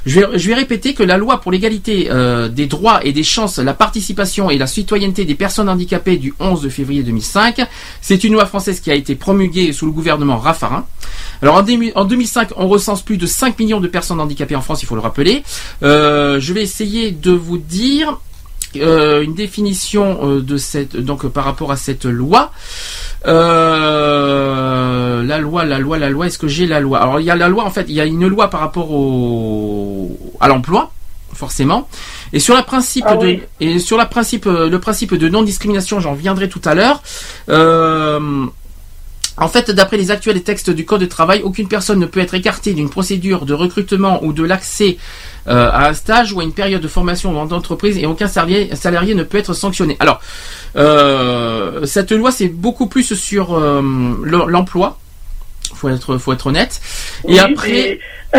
Je 0.07 0.21
vais, 0.21 0.39
je 0.39 0.49
vais 0.49 0.55
répéter 0.55 0.95
que 0.95 1.03
la 1.03 1.19
loi 1.19 1.41
pour 1.41 1.53
l'égalité 1.53 2.09
euh, 2.11 2.49
des 2.49 2.67
droits 2.67 3.01
et 3.05 3.13
des 3.13 3.23
chances, 3.23 3.59
la 3.59 3.75
participation 3.75 4.49
et 4.51 4.57
la 4.57 4.67
citoyenneté 4.67 5.25
des 5.27 5.35
personnes 5.35 5.69
handicapées 5.69 6.17
du 6.17 6.33
11 6.41 6.69
février 6.71 7.03
2005, 7.03 7.61
c'est 8.01 8.25
une 8.25 8.33
loi 8.33 8.47
française 8.47 8.81
qui 8.81 8.91
a 8.91 8.95
été 8.95 9.15
promulguée 9.15 9.73
sous 9.73 9.85
le 9.87 9.93
gouvernement 9.93 10.39
Raffarin. 10.39 10.87
Alors 11.43 11.57
en 11.95 12.05
2005, 12.05 12.51
on 12.57 12.67
recense 12.69 13.03
plus 13.03 13.17
de 13.19 13.27
5 13.27 13.59
millions 13.59 13.81
de 13.81 13.89
personnes 13.89 14.21
handicapées 14.21 14.57
en 14.57 14.61
France, 14.63 14.83
il 14.83 14.87
faut 14.87 14.95
le 14.95 15.01
rappeler. 15.01 15.43
Euh, 15.83 16.41
je 16.41 16.53
vais 16.53 16.63
essayer 16.63 17.11
de 17.13 17.31
vous 17.33 17.58
dire 17.59 18.19
euh, 18.77 19.23
une 19.23 19.35
définition 19.35 20.19
euh, 20.23 20.43
de 20.43 20.57
cette 20.59 20.97
donc 20.97 21.27
par 21.29 21.45
rapport 21.45 21.73
à 21.73 21.77
cette 21.77 22.05
loi. 22.05 22.53
Euh, 23.27 25.23
la 25.23 25.39
loi, 25.39 25.65
la 25.65 25.79
loi, 25.79 25.99
la 25.99 26.11
loi. 26.11 26.27
Est-ce 26.27 26.39
que 26.39 26.49
j'ai 26.49 26.67
la 26.67 26.81
loi? 26.81 27.01
Alors 27.01 27.21
il 27.21 27.27
y 27.27 27.31
a 27.31 27.37
la 27.37 27.49
loi 27.49 27.65
en 27.65 27.71
fait. 27.71 27.87
Il 27.89 27.95
y 27.95 28.01
a 28.01 28.05
une 28.05 28.27
loi 28.27 28.51
par 28.51 28.61
rapport 28.61 28.91
au 28.91 30.19
à 30.41 30.49
l'emploi 30.49 30.93
forcément. 31.33 31.89
Et 32.33 32.41
sur 32.41 32.55
la 32.55 32.63
principe 32.63 33.05
Ah 33.07 33.17
de 33.17 33.27
oui. 33.27 33.43
et 33.61 33.79
sur 33.79 33.97
la 33.97 34.07
principe 34.07 34.47
le 34.47 34.77
principe 34.79 35.15
de 35.15 35.29
non 35.29 35.43
discrimination, 35.43 36.01
j'en 36.01 36.15
viendrai 36.15 36.49
tout 36.49 36.63
à 36.65 36.75
l'heure. 36.75 37.03
Euh, 37.49 38.47
en 39.41 39.49
fait, 39.49 39.71
d'après 39.71 39.97
les 39.97 40.11
actuels 40.11 40.43
textes 40.43 40.71
du 40.71 40.85
Code 40.85 41.01
de 41.01 41.07
travail, 41.07 41.43
aucune 41.43 41.69
personne 41.69 41.99
ne 41.99 42.07
peut 42.07 42.21
être 42.21 42.35
écartée 42.35 42.73
d'une 42.75 42.91
procédure 42.91 43.47
de 43.47 43.55
recrutement 43.55 44.23
ou 44.25 44.33
de 44.33 44.43
l'accès 44.45 44.97
euh, 45.49 45.71
à 45.71 45.89
un 45.89 45.95
stage 45.95 46.33
ou 46.33 46.41
à 46.41 46.45
une 46.45 46.53
période 46.53 46.83
de 46.83 46.89
formation 46.89 47.33
dans 47.33 47.47
d'entreprise 47.47 47.97
et 47.99 48.07
aucun 48.07 48.29
salarié, 48.29 48.75
salarié 48.77 49.15
ne 49.15 49.23
peut 49.23 49.39
être 49.39 49.55
sanctionné. 49.55 49.97
Alors, 50.01 50.21
euh, 50.77 51.85
cette 51.87 52.13
loi, 52.13 52.31
c'est 52.31 52.49
beaucoup 52.49 52.87
plus 52.87 53.15
sur 53.15 53.55
euh, 53.55 53.81
le- 54.23 54.47
l'emploi. 54.47 54.99
Faut 55.75 55.89
être, 55.89 56.17
faut 56.19 56.33
être 56.33 56.47
honnête. 56.47 56.81
Et 57.27 57.33
Oui, 57.33 57.39
après, 57.39 57.99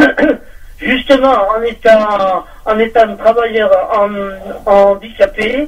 justement, 0.80 1.34
en 1.58 1.62
étant, 1.64 2.46
en 2.66 2.80
étant 2.80 3.16
travailleur 3.18 3.72
en, 3.94 4.10
handicapé, 4.72 5.68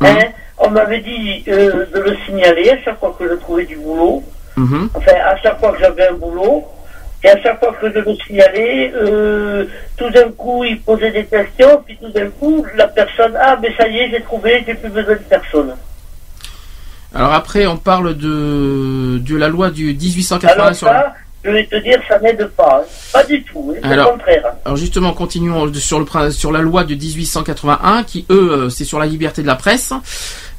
Mhm. 0.00 0.06
hein, 0.08 0.18
on 0.58 0.70
m'avait 0.70 1.00
dit 1.00 1.42
de 1.46 2.00
le 2.00 2.16
signaler 2.26 2.70
à 2.70 2.82
chaque 2.82 2.98
fois 3.00 3.14
que 3.18 3.28
je 3.28 3.34
trouvais 3.34 3.66
du 3.66 3.76
boulot. 3.76 4.22
Mhm. 4.56 4.90
Enfin, 4.94 5.12
à 5.24 5.36
chaque 5.42 5.58
fois 5.60 5.72
que 5.72 5.80
j'avais 5.80 6.08
un 6.08 6.14
boulot. 6.14 6.64
Et 7.22 7.28
à 7.28 7.38
chaque 7.42 7.58
fois 7.60 7.74
que 7.78 7.92
je 7.92 7.98
le 7.98 8.16
signalais, 8.26 8.90
euh, 8.96 9.66
tout 9.98 10.08
d'un 10.08 10.30
coup, 10.30 10.64
il 10.64 10.80
posait 10.80 11.10
des 11.10 11.24
questions, 11.24 11.82
puis 11.84 11.98
tout 12.00 12.08
d'un 12.08 12.30
coup, 12.30 12.64
la 12.76 12.88
personne, 12.88 13.34
ah, 13.38 13.58
mais 13.60 13.68
ça 13.76 13.86
y 13.88 13.98
est, 13.98 14.10
j'ai 14.10 14.22
trouvé, 14.22 14.64
j'ai 14.66 14.72
plus 14.72 14.88
besoin 14.88 15.14
de 15.16 15.20
personne. 15.28 15.74
alors 17.14 17.34
après, 17.34 17.66
on 17.66 17.76
parle 17.76 18.14
de 18.16 19.18
de 19.18 19.36
la 19.36 19.48
loi 19.48 19.70
du 19.70 19.86
1880 19.92 20.52
Alors 20.62 20.74
sur 20.74 20.86
la- 20.86 20.92
ça, 21.02 21.14
je 21.44 21.50
vais 21.50 21.66
te 21.66 21.76
dire, 21.76 22.00
ça 22.08 22.18
n'aide 22.20 22.46
pas. 22.56 22.82
hein. 22.82 22.86
Pas 23.12 23.24
du 23.24 23.42
tout, 23.42 23.74
hein, 23.76 23.80
Alors, 23.90 24.06
le 24.06 24.12
contraire. 24.12 24.44
Alors 24.64 24.76
justement, 24.78 25.12
continuons 25.12 25.70
sur 25.74 25.98
le 26.00 26.30
sur 26.30 26.52
la 26.52 26.60
loi 26.60 26.84
de 26.84 26.94
1881 26.94 28.02
qui 28.04 28.24
eux 28.30 28.52
euh, 28.52 28.68
c'est 28.70 28.84
sur 28.84 28.98
la 28.98 29.06
liberté 29.06 29.42
de 29.42 29.46
la 29.46 29.56
presse. 29.56 29.92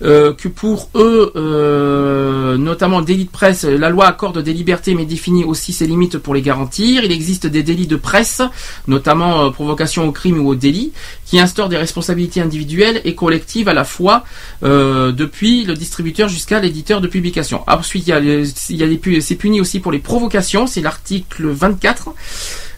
Euh, 0.03 0.34
que 0.34 0.48
pour 0.48 0.90
eux, 0.95 1.32
euh, 1.36 2.57
notamment 2.57 3.02
délit 3.02 3.26
de 3.26 3.30
presse, 3.30 3.64
la 3.64 3.90
loi 3.90 4.07
accorde 4.07 4.41
des 4.41 4.53
libertés 4.53 4.95
mais 4.95 5.06
définit 5.06 5.44
aussi 5.44 5.73
ses 5.73 5.86
limites 5.86 6.18
pour 6.18 6.34
les 6.34 6.41
garantir. 6.41 7.03
Il 7.03 7.11
existe 7.11 7.45
des 7.48 7.64
délits 7.64 7.88
de 7.88 7.95
presse, 7.95 8.41
notamment 8.88 9.45
euh, 9.45 9.49
provocation 9.52 10.07
au 10.07 10.11
crime 10.11 10.44
ou 10.44 10.49
au 10.49 10.56
délit, 10.56 10.91
qui 11.26 11.40
instaurent 11.40 11.69
des 11.69 11.78
responsabilités 11.78 12.41
individuelles 12.41 13.02
et 13.06 13.15
collectives 13.15 13.69
à 13.69 13.73
la 13.73 13.84
fois 13.84 14.26
euh, 14.64 15.11
depuis 15.11 15.64
le 15.64 15.76
distributeur 15.76 16.28
jusqu'à 16.30 16.60
l'éditeur 16.60 16.99
de 16.99 17.07
publication. 17.07 17.64
Ensuite, 17.68 18.07
il 18.07 18.10
y 18.10 18.14
a, 18.14 18.19
y 18.19 18.84
a 18.84 19.22
c'est 19.22 19.36
puni 19.36 19.61
aussi 19.61 19.80
pour 19.80 19.91
les 19.91 19.99
provocations, 19.99 20.68
c'est 20.68 20.82
l'article 20.82 21.48
24 21.48 22.10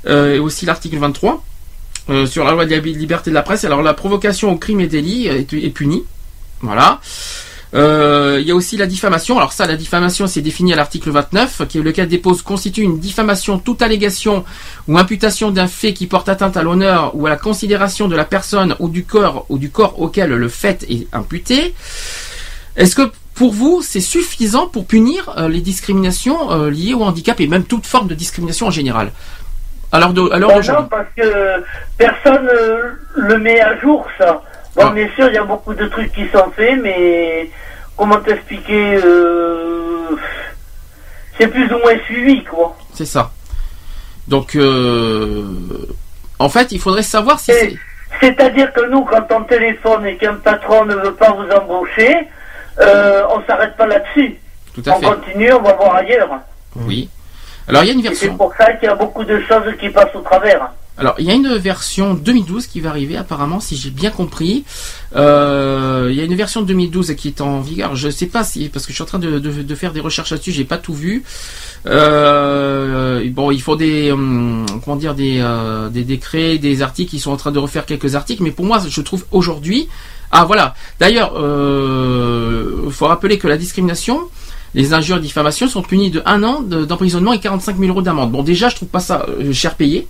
euh, 0.08 0.36
et 0.36 0.40
aussi 0.40 0.66
l'article 0.66 0.98
23 0.98 1.44
euh, 2.10 2.26
sur 2.26 2.44
la 2.44 2.52
loi 2.52 2.66
de 2.66 2.76
liberté 2.76 3.30
de 3.30 3.36
la 3.36 3.42
presse. 3.42 3.64
Alors 3.64 3.82
la 3.82 3.94
provocation 3.94 4.52
au 4.52 4.58
crime 4.58 4.82
et 4.82 4.88
délit 4.88 5.28
est 5.28 5.74
punie. 5.74 6.04
Voilà. 6.64 7.00
Euh, 7.74 8.38
il 8.40 8.48
y 8.48 8.52
a 8.52 8.56
aussi 8.56 8.78
la 8.78 8.86
diffamation. 8.86 9.38
Alors 9.38 9.52
ça, 9.52 9.66
la 9.66 9.76
diffamation, 9.76 10.28
c'est 10.28 10.42
défini 10.42 10.74
à 10.74 10.76
l'article 10.76 11.10
29, 11.10 11.64
qui 11.68 11.80
est 11.80 11.82
le 11.82 11.92
cas 11.92 12.06
dépose 12.06 12.42
constitue 12.42 12.82
une 12.82 13.00
diffamation, 13.00 13.58
toute 13.58 13.82
allégation 13.82 14.46
ou 14.88 14.98
imputation 14.98 15.52
d'un 15.52 15.68
fait 15.68 15.94
qui 15.94 16.08
porte 16.08 16.30
atteinte 16.30 16.56
à 16.56 16.64
l'honneur 16.64 17.16
ou 17.16 17.26
à 17.26 17.30
la 17.30 17.36
considération 17.36 18.08
de 18.08 18.16
la 18.16 18.26
personne 18.26 18.76
ou 18.80 18.90
du 18.90 19.04
corps 19.04 19.46
ou 19.50 19.58
du 19.58 19.70
corps 19.70 20.00
auquel 20.00 20.30
le 20.30 20.48
fait 20.48 20.86
est 20.90 21.08
imputé. 21.14 21.74
Est-ce 22.76 22.96
que 22.96 23.12
pour 23.34 23.52
vous, 23.52 23.82
c'est 23.82 24.00
suffisant 24.00 24.68
pour 24.68 24.86
punir 24.86 25.34
euh, 25.38 25.50
les 25.50 25.62
discriminations 25.62 26.52
euh, 26.52 26.70
liées 26.70 26.94
au 26.94 27.02
handicap 27.02 27.40
et 27.42 27.48
même 27.48 27.64
toute 27.64 27.88
forme 27.88 28.08
de 28.08 28.14
discrimination 28.14 28.68
en 28.68 28.72
général? 28.72 29.12
Alors 29.92 30.14
de, 30.14 30.22
l'heure 30.22 30.50
Ben 30.50 30.56
d'aujourd'hui. 30.56 30.84
non, 30.84 30.90
parce 30.90 31.08
que 31.16 31.64
personne 31.98 32.48
le 33.16 33.38
met 33.40 33.60
à 33.60 33.80
jour, 33.80 34.08
ça. 34.18 34.42
Bon, 34.76 34.90
bien 34.92 35.08
sûr, 35.16 35.28
il 35.28 35.36
y 35.36 35.38
a 35.38 35.44
beaucoup 35.44 35.74
de 35.74 35.86
trucs 35.88 36.12
qui 36.14 36.28
sont 36.30 36.50
faits, 36.56 36.80
mais 36.82 37.50
comment 37.96 38.20
t'expliquer 38.20 39.00
euh, 39.04 40.16
C'est 41.38 41.48
plus 41.48 41.72
ou 41.72 41.78
moins 41.80 41.98
suivi, 42.06 42.44
quoi. 42.44 42.76
C'est 42.94 43.06
ça. 43.06 43.32
Donc, 44.28 44.56
euh, 44.56 45.46
en 46.40 46.50
fait, 46.50 46.72
il 46.72 46.80
faudrait 46.80 47.04
savoir 47.04 47.40
si 47.40 47.52
c'est... 47.52 47.76
C'est-à-dire 48.22 48.72
que 48.74 48.88
nous, 48.90 49.04
quand 49.06 49.26
on 49.32 49.44
téléphone 49.44 50.06
et 50.06 50.18
qu'un 50.18 50.36
patron 50.36 50.86
ne 50.86 50.96
veut 50.96 51.14
pas 51.14 51.32
vous 51.32 51.50
embaucher, 51.50 52.16
euh, 52.80 53.24
on 53.30 53.44
s'arrête 53.46 53.76
pas 53.76 53.88
là-dessus. 53.88 54.36
Tout 54.74 54.84
à 54.88 54.92
On 54.96 55.00
fait. 55.00 55.06
continue, 55.08 55.54
on 55.54 55.62
va 55.62 55.74
voir 55.74 55.96
ailleurs. 55.96 56.30
Oui. 56.76 57.10
Alors, 57.68 57.84
il 57.84 57.88
y 57.88 57.90
a 57.90 57.94
une 57.94 58.00
Et 58.00 58.04
c'est 58.04 58.10
version... 58.28 58.38
pour 58.38 58.54
ça 58.56 58.72
qu'il 58.74 58.88
y 58.88 58.92
a 58.92 58.96
beaucoup 58.96 59.24
de 59.24 59.40
choses 59.42 59.66
qui 59.80 59.90
passent 59.90 60.16
au 60.16 60.22
travers. 60.22 60.72
Alors, 60.96 61.16
il 61.18 61.26
y 61.26 61.32
a 61.32 61.34
une 61.34 61.56
version 61.58 62.14
2012 62.14 62.68
qui 62.68 62.80
va 62.80 62.90
arriver, 62.90 63.18
apparemment, 63.18 63.60
si 63.60 63.76
j'ai 63.76 63.90
bien 63.90 64.12
compris. 64.12 64.64
Euh, 65.16 66.10
il 66.12 66.16
y 66.16 66.22
a 66.22 66.24
une 66.24 66.36
version 66.36 66.62
2012 66.62 67.16
qui 67.16 67.30
est 67.30 67.42
en 67.42 67.62
vigueur. 67.62 67.96
Je 67.96 68.10
sais 68.10 68.28
pas 68.28 68.44
si, 68.44 68.70
parce 68.70 68.86
que 68.86 68.92
je 68.92 68.96
suis 68.96 69.04
en 69.04 69.08
train 69.08 69.18
de, 69.18 69.76
faire 69.76 69.92
des 69.92 70.00
recherches 70.02 70.30
là-dessus, 70.32 70.52
j'ai 70.52 70.66
pas 70.66 70.78
tout 70.78 70.94
vu. 70.94 71.24
Euh, 71.88 73.28
bon, 73.32 73.50
il 73.50 73.62
faut 73.62 73.76
des, 73.76 74.12
hum, 74.12 74.66
comment 74.86 74.96
dire, 74.96 75.16
des, 75.16 75.40
euh, 75.42 75.90
des 75.90 76.04
décrets, 76.04 76.60
des 76.60 76.84
articles. 76.84 77.16
Ils 77.16 77.20
sont 77.20 77.32
en 77.32 77.38
train 77.38 77.52
de 77.52 77.60
refaire 77.60 77.86
quelques 77.88 78.14
articles, 78.14 78.44
mais 78.44 78.52
pour 78.52 78.66
moi, 78.66 78.80
je 78.88 79.02
trouve 79.02 79.26
aujourd'hui. 79.32 79.90
Ah 80.32 80.46
voilà. 80.46 80.76
D'ailleurs, 81.00 81.34
euh, 81.38 82.90
faut 82.92 83.08
rappeler 83.08 83.40
que 83.40 83.48
la 83.48 83.58
discrimination, 83.58 84.20
les 84.76 84.94
injures 84.94 85.18
et 85.18 85.22
diffamations 85.22 85.68
sont 85.68 85.82
punies 85.82 86.12
de 86.12 86.22
un 86.26 86.44
an 86.44 86.62
de- 86.62 86.86
d'emprisonnement 86.86 87.34
et 87.34 87.40
45 87.40 87.78
000 87.78 87.90
euros 87.90 88.02
d'amende. 88.04 88.32
Bon, 88.32 88.44
déjà, 88.44 88.70
je 88.70 88.76
trouve 88.76 88.90
pas 88.90 89.00
ça 89.00 89.26
euh, 89.28 89.52
cher 89.54 89.76
payé. 89.76 90.08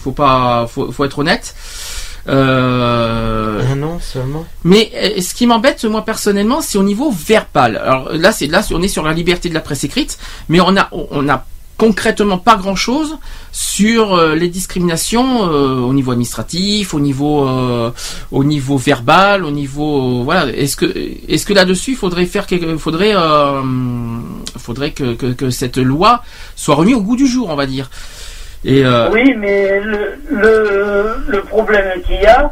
Faut 0.00 0.12
pas, 0.12 0.66
faut, 0.68 0.92
faut 0.92 1.04
être 1.04 1.18
honnête. 1.18 1.54
Euh, 2.28 3.62
Un 3.72 3.82
an 3.82 3.98
seulement. 4.00 4.44
mais 4.62 4.90
euh, 4.94 5.20
ce 5.20 5.32
qui 5.32 5.46
m'embête, 5.46 5.84
moi 5.84 6.04
personnellement, 6.04 6.60
c'est 6.60 6.76
au 6.76 6.82
niveau 6.82 7.10
verbal. 7.10 7.76
Alors 7.76 8.12
là, 8.12 8.32
c'est 8.32 8.46
là, 8.46 8.60
on 8.72 8.82
est 8.82 8.88
sur 8.88 9.02
la 9.04 9.14
liberté 9.14 9.48
de 9.48 9.54
la 9.54 9.60
presse 9.60 9.84
écrite, 9.84 10.18
mais 10.48 10.60
on 10.60 10.76
a, 10.76 10.88
on 10.92 11.28
a 11.28 11.46
concrètement 11.78 12.38
pas 12.38 12.56
grand 12.56 12.74
chose 12.74 13.16
sur 13.52 14.14
euh, 14.14 14.34
les 14.34 14.48
discriminations 14.48 15.48
euh, 15.48 15.78
au 15.78 15.94
niveau 15.94 16.10
administratif, 16.10 16.92
au 16.92 17.00
niveau, 17.00 17.48
euh, 17.48 17.92
au 18.32 18.42
niveau 18.44 18.76
verbal, 18.76 19.44
au 19.44 19.52
niveau, 19.52 20.24
voilà. 20.24 20.52
Est-ce 20.52 20.76
que, 20.76 20.92
est-ce 21.28 21.46
que 21.46 21.54
là-dessus, 21.54 21.92
il 21.92 21.96
faudrait 21.96 22.26
faire 22.26 22.46
quelque, 22.46 22.76
faudrait, 22.76 23.14
faudrait 24.58 24.90
que, 24.90 25.14
que, 25.14 25.26
que 25.32 25.50
cette 25.50 25.78
loi 25.78 26.22
soit 26.56 26.74
remise 26.74 26.96
au 26.96 27.00
goût 27.00 27.16
du 27.16 27.28
jour, 27.28 27.48
on 27.48 27.56
va 27.56 27.66
dire? 27.66 27.88
Et 28.64 28.84
euh, 28.84 29.10
Oui, 29.10 29.34
mais 29.36 29.80
le, 29.80 30.18
le, 30.30 31.16
le 31.28 31.42
problème 31.42 32.02
qu'il 32.02 32.20
y 32.20 32.26
a, 32.26 32.50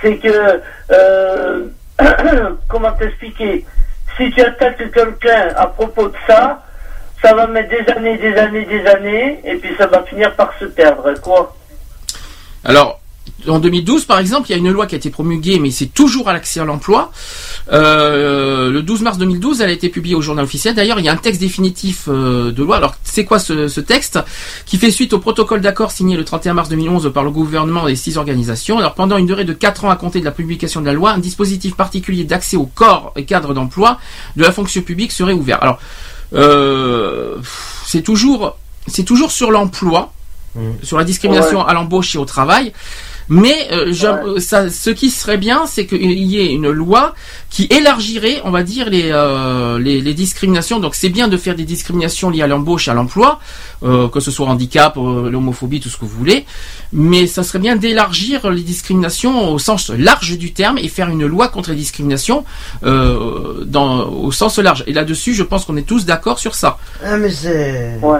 c'est 0.00 0.16
que, 0.16 0.60
euh, 0.92 1.66
comment 2.68 2.92
t'expliquer, 2.92 3.64
si 4.16 4.30
tu 4.30 4.40
attaques 4.40 4.90
quelqu'un 4.92 5.52
à 5.56 5.66
propos 5.66 6.08
de 6.08 6.16
ça, 6.26 6.62
ça 7.22 7.34
va 7.34 7.46
mettre 7.46 7.70
des 7.70 7.92
années, 7.92 8.16
des 8.16 8.34
années, 8.36 8.64
des 8.64 8.86
années, 8.86 9.40
et 9.44 9.56
puis 9.56 9.74
ça 9.76 9.86
va 9.86 10.02
finir 10.04 10.34
par 10.36 10.52
se 10.58 10.64
perdre, 10.66 11.12
quoi. 11.20 11.54
Alors, 12.64 12.99
en 13.48 13.58
2012, 13.58 14.04
par 14.04 14.18
exemple, 14.18 14.48
il 14.48 14.52
y 14.52 14.54
a 14.54 14.58
une 14.58 14.70
loi 14.70 14.86
qui 14.86 14.94
a 14.94 14.98
été 14.98 15.10
promulguée, 15.10 15.58
mais 15.58 15.70
c'est 15.70 15.86
toujours 15.86 16.28
à 16.28 16.32
l'accès 16.32 16.60
à 16.60 16.64
l'emploi. 16.64 17.12
Euh, 17.72 18.70
le 18.70 18.82
12 18.82 19.02
mars 19.02 19.18
2012, 19.18 19.60
elle 19.60 19.70
a 19.70 19.72
été 19.72 19.88
publiée 19.88 20.14
au 20.14 20.20
journal 20.20 20.44
officiel. 20.44 20.74
D'ailleurs, 20.74 20.98
il 20.98 21.04
y 21.04 21.08
a 21.08 21.12
un 21.12 21.16
texte 21.16 21.40
définitif 21.40 22.04
euh, 22.08 22.52
de 22.52 22.62
loi. 22.62 22.76
Alors, 22.76 22.94
c'est 23.04 23.24
quoi 23.24 23.38
ce, 23.38 23.68
ce 23.68 23.80
texte 23.80 24.18
Qui 24.66 24.78
fait 24.78 24.90
suite 24.90 25.12
au 25.12 25.18
protocole 25.18 25.60
d'accord 25.60 25.90
signé 25.90 26.16
le 26.16 26.24
31 26.24 26.54
mars 26.54 26.68
2011 26.68 27.12
par 27.12 27.24
le 27.24 27.30
gouvernement 27.30 27.88
et 27.88 27.96
six 27.96 28.16
organisations. 28.16 28.78
Alors, 28.78 28.94
pendant 28.94 29.16
une 29.16 29.26
durée 29.26 29.44
de 29.44 29.52
4 29.52 29.84
ans 29.84 29.90
à 29.90 29.96
compter 29.96 30.20
de 30.20 30.24
la 30.24 30.32
publication 30.32 30.80
de 30.80 30.86
la 30.86 30.92
loi, 30.92 31.12
un 31.12 31.18
dispositif 31.18 31.76
particulier 31.76 32.24
d'accès 32.24 32.56
au 32.56 32.66
corps 32.66 33.12
et 33.16 33.24
cadre 33.24 33.54
d'emploi 33.54 33.98
de 34.36 34.42
la 34.42 34.52
fonction 34.52 34.82
publique 34.82 35.12
serait 35.12 35.32
ouvert. 35.32 35.62
Alors, 35.62 35.78
euh, 36.34 37.38
c'est 37.86 38.02
toujours, 38.02 38.56
c'est 38.86 39.04
toujours 39.04 39.32
sur 39.32 39.50
l'emploi, 39.50 40.12
sur 40.82 40.98
la 40.98 41.04
discrimination 41.04 41.64
à 41.64 41.74
l'embauche 41.74 42.14
et 42.14 42.18
au 42.18 42.24
travail. 42.24 42.72
Mais 43.32 43.68
euh, 43.70 43.92
je- 43.92 44.06
euh, 44.08 44.40
ça, 44.40 44.68
ce 44.68 44.90
qui 44.90 45.08
serait 45.08 45.38
bien, 45.38 45.64
c'est 45.66 45.86
qu'il 45.86 46.02
y 46.24 46.38
ait 46.40 46.52
une 46.52 46.68
loi 46.68 47.14
qui 47.48 47.68
élargirait, 47.70 48.40
on 48.44 48.50
va 48.50 48.62
dire, 48.64 48.90
les, 48.90 49.10
euh, 49.12 49.78
les, 49.78 50.00
les 50.00 50.14
discriminations. 50.14 50.80
Donc 50.80 50.94
c'est 50.96 51.08
bien 51.10 51.28
de 51.28 51.36
faire 51.36 51.54
des 51.54 51.62
discriminations 51.64 52.28
liées 52.30 52.42
à 52.42 52.48
l'embauche, 52.48 52.88
à 52.88 52.94
l'emploi, 52.94 53.38
euh, 53.84 54.08
que 54.08 54.18
ce 54.20 54.30
soit 54.32 54.46
handicap, 54.48 54.96
euh, 54.96 55.30
l'homophobie, 55.30 55.78
tout 55.80 55.88
ce 55.88 55.96
que 55.96 56.04
vous 56.04 56.18
voulez. 56.18 56.44
Mais 56.92 57.28
ça 57.28 57.44
serait 57.44 57.60
bien 57.60 57.76
d'élargir 57.76 58.50
les 58.50 58.62
discriminations 58.62 59.52
au 59.52 59.58
sens 59.60 59.90
large 59.90 60.36
du 60.36 60.52
terme 60.52 60.76
et 60.78 60.88
faire 60.88 61.08
une 61.08 61.24
loi 61.24 61.46
contre 61.48 61.70
les 61.70 61.76
discriminations 61.76 62.44
euh, 62.84 63.64
dans, 63.64 64.08
au 64.08 64.32
sens 64.32 64.58
large. 64.58 64.82
Et 64.88 64.92
là-dessus, 64.92 65.34
je 65.34 65.44
pense 65.44 65.64
qu'on 65.64 65.76
est 65.76 65.86
tous 65.86 66.04
d'accord 66.04 66.40
sur 66.40 66.56
ça. 66.56 66.78
Ah, 67.04 67.16
mais 67.16 67.30
c'est. 67.30 67.98
Ouais. 68.02 68.18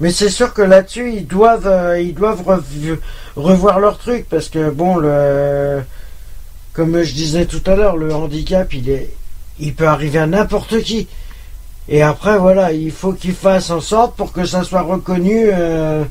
Mais 0.00 0.10
c'est 0.12 0.28
sûr 0.30 0.54
que 0.54 0.62
là-dessus, 0.62 1.12
ils 1.12 1.26
doivent, 1.26 1.66
euh, 1.66 2.00
ils 2.00 2.14
doivent 2.14 2.42
rev- 2.42 2.98
revoir 3.36 3.80
leur 3.80 3.98
truc 3.98 4.26
parce 4.28 4.48
que 4.48 4.70
bon, 4.70 4.96
le, 4.96 5.82
comme 6.72 7.02
je 7.02 7.12
disais 7.14 7.46
tout 7.46 7.62
à 7.66 7.74
l'heure, 7.74 7.96
le 7.96 8.14
handicap, 8.14 8.72
il 8.72 8.88
est, 8.90 9.10
il 9.58 9.74
peut 9.74 9.88
arriver 9.88 10.20
à 10.20 10.26
n'importe 10.26 10.80
qui. 10.82 11.08
Et 11.88 12.02
après, 12.02 12.38
voilà, 12.38 12.72
il 12.72 12.92
faut 12.92 13.12
qu'ils 13.12 13.34
fassent 13.34 13.70
en 13.70 13.80
sorte 13.80 14.14
pour 14.14 14.32
que 14.32 14.44
ça 14.44 14.62
soit 14.62 14.82
reconnu, 14.82 15.48
euh, 15.52 16.04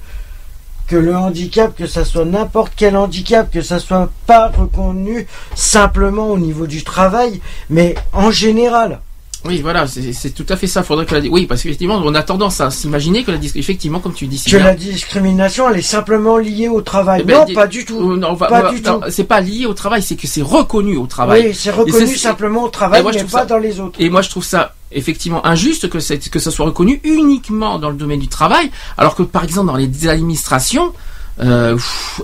que 0.87 0.95
le 0.95 1.15
handicap, 1.15 1.75
que 1.75 1.85
ça 1.85 2.03
soit 2.03 2.25
n'importe 2.25 2.73
quel 2.75 2.97
handicap, 2.97 3.49
que 3.51 3.61
ça 3.61 3.79
soit 3.79 4.09
pas 4.25 4.49
reconnu 4.49 5.27
simplement 5.55 6.27
au 6.29 6.39
niveau 6.39 6.65
du 6.67 6.83
travail, 6.83 7.41
mais 7.69 7.95
en 8.11 8.31
général. 8.31 8.99
Oui, 9.47 9.61
voilà, 9.61 9.85
c'est 9.87 10.29
tout 10.31 10.45
à 10.49 10.55
fait 10.57 10.67
ça. 10.67 10.83
Faudrait 10.83 11.05
que 11.05 11.15
la, 11.15 11.21
oui, 11.29 11.45
parce 11.45 11.61
qu'effectivement, 11.63 12.01
on 12.03 12.13
a 12.15 12.23
tendance 12.23 12.61
à 12.61 12.69
s'imaginer 12.69 13.23
que 13.23 13.31
la 13.31 13.37
effectivement, 13.55 13.99
comme 13.99 14.13
tu 14.13 14.27
dis, 14.27 14.41
Que 14.43 14.57
bien- 14.57 14.65
la 14.65 14.75
discrimination, 14.75 15.69
elle 15.69 15.77
est 15.79 15.81
simplement 15.81 16.37
liée 16.37 16.67
au 16.67 16.81
travail. 16.81 17.21
Eh 17.23 17.25
ben, 17.25 17.45
non, 17.47 17.53
pas 17.53 17.67
du 17.67 17.85
tout. 17.85 18.11
Euh, 18.11 18.17
non, 18.17 18.33
va- 18.33 18.47
Pas 18.47 18.61
va- 18.63 18.69
du 18.71 18.81
non, 18.81 18.99
tout. 18.99 19.05
C'est 19.09 19.23
pas 19.23 19.41
lié 19.41 19.65
au 19.65 19.73
travail, 19.73 20.01
c'est 20.01 20.15
que 20.15 20.27
c'est 20.27 20.41
reconnu 20.41 20.97
au 20.97 21.07
travail. 21.07 21.47
Oui, 21.47 21.53
c'est 21.55 21.71
reconnu 21.71 22.15
simplement 22.15 22.63
au 22.63 22.69
travail, 22.69 23.01
moi, 23.03 23.11
mais 23.13 23.23
pas 23.23 23.39
ça- 23.39 23.45
dans 23.45 23.57
les 23.57 23.79
autres. 23.79 23.99
Et 23.99 24.09
moi, 24.09 24.21
je 24.21 24.29
trouve 24.29 24.43
ça 24.43 24.73
effectivement 24.91 25.45
injuste 25.45 25.89
que, 25.89 25.97
que 26.29 26.39
ça 26.39 26.51
soit 26.51 26.65
reconnu 26.65 27.01
uniquement 27.03 27.77
dans 27.79 27.89
le 27.89 27.95
domaine 27.97 28.19
du 28.19 28.27
travail, 28.29 28.71
alors 28.97 29.15
que 29.15 29.23
par 29.23 29.43
exemple 29.43 29.67
dans 29.67 29.75
les 29.75 30.07
administrations, 30.07 30.93
euh, 31.41 31.77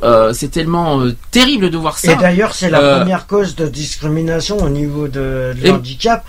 euh, 0.03 0.33
c'est 0.33 0.47
tellement 0.47 1.01
euh, 1.01 1.13
terrible 1.29 1.69
de 1.69 1.77
voir 1.77 1.99
ça. 1.99 2.13
Et 2.13 2.15
d'ailleurs, 2.15 2.55
c'est 2.55 2.69
la 2.69 2.97
première 2.97 3.27
cause 3.27 3.55
de 3.55 3.67
discrimination 3.67 4.57
au 4.57 4.69
niveau 4.69 5.07
de, 5.07 5.53
l'handicap, 5.63 6.25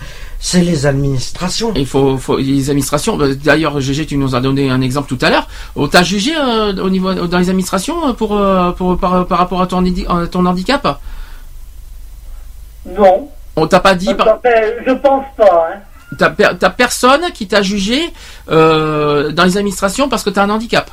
c'est 0.47 0.61
les 0.61 0.85
administrations. 0.85 1.71
Il 1.75 1.87
faut, 1.87 2.19
faut 2.19 2.37
les 2.37 2.69
administrations. 2.69 3.17
bah, 3.17 3.25
D'ailleurs, 3.33 3.79
GG, 3.81 4.05
tu 4.05 4.15
nous 4.15 4.35
as 4.35 4.41
donné 4.41 4.69
un 4.69 4.79
exemple 4.81 5.09
tout 5.09 5.17
à 5.25 5.31
l'heure. 5.31 5.47
On 5.75 5.87
t'a 5.87 6.03
jugé 6.03 6.33
euh, 6.37 6.71
au 6.87 6.91
niveau 6.91 7.11
dans 7.15 7.39
les 7.39 7.49
administrations 7.49 8.09
euh, 8.09 8.13
pour, 8.13 8.37
euh, 8.37 8.71
pour 8.73 8.95
par, 8.99 9.25
par 9.25 9.39
rapport 9.39 9.59
à 9.63 9.65
ton, 9.65 9.77
handi- 9.79 10.05
à 10.07 10.27
ton 10.27 10.45
handicap. 10.45 10.99
Non. 12.85 13.27
On 13.55 13.65
t'a 13.65 13.79
pas 13.79 13.95
dit. 13.95 14.13
par- 14.13 14.27
Enfin, 14.37 14.49
je 14.85 14.91
pense 14.93 15.25
pas. 15.35 15.67
Hein. 15.73 15.79
T'as 16.19 16.29
per- 16.29 16.51
t'as 16.59 16.69
personne 16.69 17.31
qui 17.33 17.47
t'a 17.47 17.63
jugé 17.63 17.99
euh, 18.51 19.31
dans 19.31 19.45
les 19.45 19.57
administrations 19.57 20.07
parce 20.09 20.23
que 20.23 20.29
t'as 20.29 20.43
un 20.43 20.49
handicap. 20.51 20.91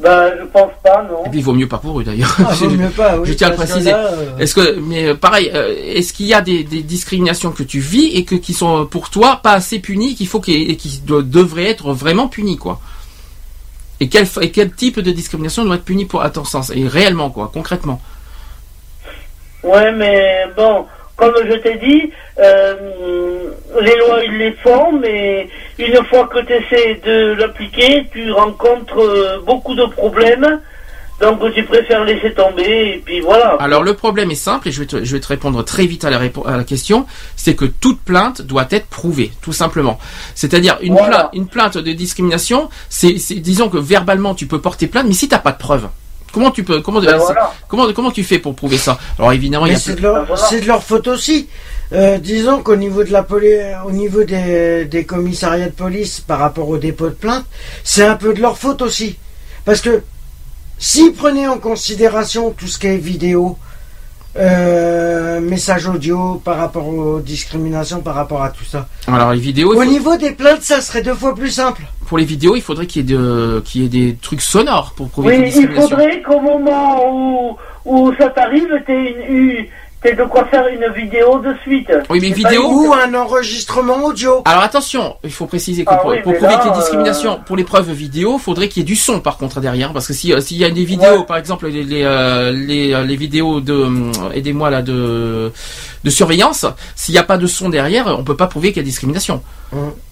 Ben, 0.00 0.32
je 0.40 0.44
pense 0.46 0.70
pas, 0.82 1.02
non. 1.02 1.26
Et 1.26 1.28
puis 1.28 1.40
il 1.40 1.44
vaut 1.44 1.52
mieux 1.52 1.68
pas 1.68 1.76
pour 1.76 2.00
eux 2.00 2.04
d'ailleurs. 2.04 2.34
Ah, 2.38 2.54
vaut 2.54 2.70
mieux 2.70 2.88
pas, 2.88 3.16
oui, 3.18 3.28
je 3.28 3.32
tiens 3.34 3.48
à 3.48 3.50
le 3.50 3.56
préciser. 3.56 3.90
là, 3.90 4.06
euh, 4.06 4.38
Est-ce 4.38 4.54
que, 4.54 4.78
mais 4.80 5.08
euh, 5.08 5.14
pareil, 5.14 5.50
euh, 5.54 5.74
est-ce 5.78 6.14
qu'il 6.14 6.26
y 6.26 6.32
a 6.32 6.40
des, 6.40 6.64
des 6.64 6.82
discriminations 6.82 7.50
que 7.50 7.62
tu 7.62 7.80
vis 7.80 8.16
et 8.16 8.24
que 8.24 8.34
qui 8.34 8.54
sont 8.54 8.86
pour 8.86 9.10
toi 9.10 9.40
pas 9.42 9.52
assez 9.52 9.78
punies, 9.78 10.14
qu'il 10.14 10.26
faut 10.26 10.40
et 10.46 10.76
qui 10.76 11.02
devraient 11.04 11.68
être 11.68 11.92
vraiment 11.92 12.28
punies 12.28 12.56
quoi? 12.56 12.80
Et 14.00 14.08
quel 14.08 14.26
et 14.40 14.50
quel 14.50 14.72
type 14.72 15.00
de 15.00 15.10
discrimination 15.10 15.64
doit 15.66 15.74
être 15.74 15.84
puni 15.84 16.06
pour 16.06 16.22
à 16.22 16.30
ton 16.30 16.44
sens 16.44 16.72
et 16.74 16.88
réellement 16.88 17.28
quoi, 17.28 17.50
concrètement? 17.52 18.00
Ouais, 19.62 19.92
mais 19.92 20.46
bon, 20.56 20.86
comme 21.20 21.34
je 21.50 21.56
t'ai 21.64 21.76
dit, 21.76 22.10
euh, 22.38 22.74
les 23.80 23.96
lois, 23.98 24.24
ils 24.24 24.38
les 24.38 24.52
font, 24.64 24.92
mais 24.98 25.48
une 25.78 26.02
fois 26.06 26.26
que 26.32 26.40
tu 26.40 26.52
essaies 26.54 27.00
de 27.04 27.34
l'appliquer, 27.34 28.06
tu 28.12 28.32
rencontres 28.32 28.98
euh, 29.00 29.40
beaucoup 29.46 29.74
de 29.74 29.84
problèmes. 29.84 30.60
Donc, 31.20 31.38
tu 31.52 31.62
préfères 31.64 32.02
laisser 32.06 32.32
tomber, 32.32 32.94
et 32.94 33.02
puis 33.04 33.20
voilà. 33.20 33.56
Alors 33.60 33.82
le 33.82 33.92
problème 33.92 34.30
est 34.30 34.34
simple 34.34 34.68
et 34.68 34.72
je 34.72 34.80
vais 34.80 34.86
te, 34.86 35.04
je 35.04 35.12
vais 35.14 35.20
te 35.20 35.28
répondre 35.28 35.62
très 35.62 35.84
vite 35.84 36.06
à 36.06 36.10
la, 36.10 36.18
répo- 36.18 36.48
à 36.48 36.56
la 36.56 36.64
question, 36.64 37.04
c'est 37.36 37.54
que 37.54 37.66
toute 37.66 38.00
plainte 38.00 38.40
doit 38.40 38.66
être 38.70 38.86
prouvée, 38.86 39.30
tout 39.42 39.52
simplement. 39.52 39.98
C'est-à-dire 40.34 40.78
une, 40.80 40.94
Voilà. 40.94 41.08
plainte, 41.18 41.30
une 41.34 41.46
plainte 41.46 41.76
de 41.76 41.92
discrimination, 41.92 42.70
c'est, 42.88 43.18
c'est- 43.18 43.34
disons 43.34 43.68
que 43.68 43.76
verbalement 43.76 44.34
tu 44.34 44.46
peux 44.46 44.62
porter 44.62 44.86
plainte, 44.86 45.04
mais 45.08 45.12
si 45.12 45.28
t'as 45.28 45.38
pas 45.40 45.52
de 45.52 45.58
preuves, 45.58 45.88
comment 46.32 46.50
tu 46.50 46.64
peux, 46.64 46.80
comment, 46.80 47.00
Ben 47.00 47.16
voilà. 47.16 47.52
comment, 47.68 47.92
comment 47.92 48.10
tu 48.10 48.24
fais 48.24 48.38
pour 48.38 48.54
prouver 48.54 48.78
ça 48.78 48.98
Alors 49.18 49.32
évidemment, 49.32 49.66
il 49.66 49.70
y 49.70 49.72
mais 49.72 49.76
a 49.76 49.80
c'est 49.80 49.92
peu- 49.92 49.98
de, 49.98 50.02
leur, 50.02 50.14
Ben 50.14 50.24
voilà. 50.28 50.42
c'est 50.48 50.60
de 50.60 50.66
leur 50.66 50.82
faute 50.82 51.08
aussi. 51.08 51.48
Euh, 51.92 52.18
disons 52.18 52.62
qu'au 52.62 52.76
niveau 52.76 53.02
de 53.02 53.10
la 53.10 53.22
poli- 53.24 53.58
au 53.84 53.90
niveau 53.90 54.22
des, 54.24 54.84
des 54.84 55.04
commissariats 55.04 55.66
de 55.66 55.72
police 55.72 56.20
par 56.20 56.38
rapport 56.38 56.68
au 56.68 56.78
dépôt 56.78 57.06
de 57.08 57.14
plainte, 57.14 57.44
c'est 57.82 58.04
un 58.04 58.14
peu 58.16 58.32
de 58.32 58.40
leur 58.40 58.56
faute 58.58 58.80
aussi. 58.82 59.16
Parce 59.64 59.80
que 59.80 60.02
s'ils 60.78 61.12
prenaient 61.12 61.48
en 61.48 61.58
considération 61.58 62.50
tout 62.52 62.68
ce 62.68 62.78
qui 62.78 62.86
est 62.86 62.96
vidéo, 62.96 63.58
euh, 64.38 65.40
message 65.40 65.86
audio 65.88 66.40
par 66.44 66.56
rapport 66.58 66.86
aux 66.88 67.20
discriminations, 67.20 68.00
par 68.00 68.14
rapport 68.14 68.42
à 68.42 68.50
tout 68.50 68.64
ça. 68.64 68.88
Alors 69.08 69.32
les 69.32 69.40
vidéos, 69.40 69.72
Au 69.72 69.74
faut- 69.76 69.84
niveau 69.84 70.16
des 70.16 70.30
plaintes, 70.32 70.62
ça 70.62 70.80
serait 70.80 71.02
deux 71.02 71.14
fois 71.14 71.34
plus 71.34 71.50
simple. 71.50 71.82
pour 72.06 72.18
les 72.18 72.24
vidéos, 72.24 72.56
il 72.56 72.62
faudrait 72.62 72.86
qu'il 72.86 73.08
y 73.08 73.12
ait, 73.12 73.16
de, 73.16 73.62
qu'il 73.64 73.82
y 73.82 73.84
ait 73.86 73.88
des 73.88 74.16
trucs 74.16 74.40
sonores 74.40 74.92
pour 74.96 75.08
prouver 75.10 75.36
une 75.36 75.42
Oui, 75.44 75.52
il 75.56 75.68
faudrait 75.72 76.22
qu'au 76.22 76.40
moment 76.40 77.04
où, 77.08 77.56
où 77.84 78.12
ça 78.18 78.30
t'arrive, 78.30 78.68
t'aies 78.86 79.14
une, 79.28 79.36
une- 79.36 79.66
t'aies 80.02 80.14
de 80.14 80.24
quoi 80.24 80.44
faire 80.46 80.66
une 80.68 80.86
vidéo 80.94 81.38
de 81.40 81.54
suite. 81.62 81.90
Oui, 82.08 82.18
mais 82.20 82.28
C'est 82.28 82.34
vidéo- 82.34 82.70
Ou 82.70 82.92
un 82.94 83.12
enregistrement 83.14 84.04
audio. 84.04 84.42
Alors 84.44 84.62
attention, 84.62 85.16
il 85.24 85.32
faut 85.32 85.46
préciser 85.46 85.84
que 85.84 85.90
Ah 85.92 85.96
pour, 85.98 86.10
oui, 86.10 86.20
pour 86.22 86.32
mais 86.32 86.38
prouver 86.38 86.54
qu'il 86.62 86.70
y 86.70 86.74
ait 86.74 86.76
discrimination, 86.76 87.32
euh, 87.32 87.36
pour 87.46 87.56
les 87.56 87.64
preuves 87.64 87.90
vidéo, 87.92 88.38
faudrait 88.38 88.68
qu'il 88.68 88.82
y 88.82 88.84
ait 88.84 88.86
du 88.86 88.96
son 88.96 89.20
par 89.20 89.36
contre 89.36 89.60
derrière, 89.60 89.92
parce 89.92 90.06
que 90.06 90.12
si 90.12 90.32
euh, 90.32 90.40
s'il 90.40 90.56
y 90.58 90.64
a 90.64 90.70
des 90.70 90.84
vidéos, 90.84 91.18
Ouais. 91.20 91.26
par 91.26 91.36
exemple 91.36 91.66
les 91.68 91.82
les, 91.84 92.02
euh, 92.04 92.50
les, 92.52 92.94
euh, 92.94 93.02
les 93.04 93.16
vidéos 93.16 93.60
de 93.60 93.74
hum, 93.74 94.12
aidez-moi 94.34 94.70
là 94.70 94.82
de 94.82 95.52
de 96.04 96.10
surveillance, 96.10 96.64
s'il 96.96 97.12
n'y 97.12 97.18
a 97.18 97.22
pas 97.24 97.36
de 97.38 97.46
son 97.46 97.68
derrière, 97.68 98.06
on 98.18 98.24
peut 98.24 98.36
pas 98.36 98.46
prouver 98.46 98.68
qu'il 98.72 98.78
y 98.78 98.84
a 98.84 98.84
discrimination. 98.84 99.42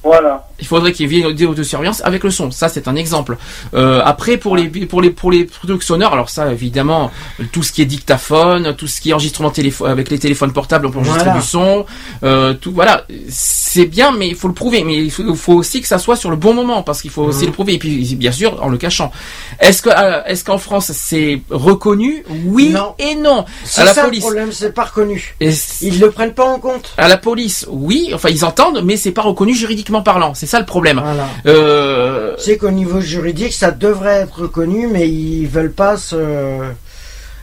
Voilà. 0.04 0.46
Il 0.60 0.66
faudrait 0.66 0.92
qu'il 0.92 1.10
y 1.12 1.16
ait 1.16 1.20
une 1.20 1.28
vidéo 1.28 1.52
de 1.54 1.62
surveillance 1.64 2.00
avec 2.04 2.22
le 2.22 2.30
son. 2.30 2.50
Ça, 2.52 2.68
c'est 2.68 2.86
un 2.88 2.94
exemple. 2.94 3.36
Euh, 3.74 4.00
après, 4.04 4.36
pour 4.36 4.56
les 4.56 4.68
pour 4.86 5.02
les 5.02 5.10
pour 5.10 5.30
les 5.32 5.46
trucs 5.46 5.82
sonores, 5.82 6.12
alors 6.12 6.30
ça, 6.30 6.52
évidemment, 6.52 7.10
tout 7.52 7.62
ce 7.64 7.72
qui 7.72 7.82
est 7.82 7.86
dictaphone, 7.86 8.74
tout 8.76 8.86
ce 8.86 9.00
qui 9.00 9.10
est 9.10 9.12
enregistrement 9.12 9.50
téléphone 9.50 9.90
avec 9.90 10.10
les 10.10 10.18
téléphones 10.18 10.52
portables, 10.52 10.86
on 10.86 10.90
peut 10.92 10.98
enregistrer 10.98 11.24
Voilà. 11.24 11.40
du 11.40 11.46
son. 11.46 11.86
Euh, 12.22 12.54
tout 12.54 12.72
voilà, 12.72 13.04
c'est 13.28 13.86
bien, 13.86 14.12
mais 14.12 14.28
il 14.28 14.36
faut 14.36 14.48
le 14.48 14.54
prouver. 14.54 14.84
Mais 14.84 14.96
il 14.96 15.10
faut, 15.10 15.54
aussi 15.54 15.80
que 15.82 15.88
ça 15.88 15.98
soit 15.98 16.16
sur 16.16 16.30
le 16.30 16.36
bon 16.36 16.54
moment, 16.54 16.82
parce 16.84 17.02
qu'il 17.02 17.10
faut 17.10 17.24
aussi 17.24 17.44
le 17.44 17.52
prouver. 17.52 17.74
Et 17.74 17.78
puis, 17.78 18.14
bien 18.14 18.32
sûr, 18.32 18.62
en 18.62 18.68
le 18.68 18.78
cachant. 18.78 19.10
Est-ce 19.58 19.82
que 19.82 19.90
euh, 19.90 20.22
est-ce 20.26 20.44
qu'en 20.44 20.58
France 20.58 20.92
c'est 20.94 21.42
reconnu? 21.50 22.24
Oui 22.46 22.70
Non. 22.70 22.94
et 23.00 23.16
non. 23.16 23.44
C'est 23.64 23.84
la 23.84 23.92
ça 23.92 24.04
police. 24.04 24.20
le 24.22 24.26
problème, 24.26 24.52
c'est 24.52 24.72
pas 24.72 24.84
reconnu. 24.84 25.34
Et 25.40 25.50
Ils 25.80 26.00
le 26.00 26.10
prennent 26.10 26.34
pas 26.34 26.44
en 26.44 26.58
compte. 26.58 26.92
à 26.96 27.08
la 27.08 27.16
police, 27.16 27.66
oui. 27.70 28.10
Enfin, 28.14 28.28
ils 28.30 28.44
entendent, 28.44 28.82
mais 28.84 28.96
c'est 28.96 29.12
pas 29.12 29.22
reconnu 29.22 29.54
juridiquement 29.54 30.02
parlant. 30.02 30.34
C'est 30.34 30.46
ça 30.46 30.58
le 30.58 30.66
problème. 30.66 31.00
Voilà. 31.02 31.26
Euh, 31.46 32.34
C'est 32.38 32.56
qu'au 32.56 32.70
niveau 32.70 33.00
juridique, 33.00 33.52
ça 33.52 33.70
devrait 33.70 34.20
être 34.22 34.42
reconnu, 34.42 34.88
mais 34.88 35.08
ils 35.08 35.46
veulent 35.46 35.72
pas 35.72 35.96
se, 35.96 36.16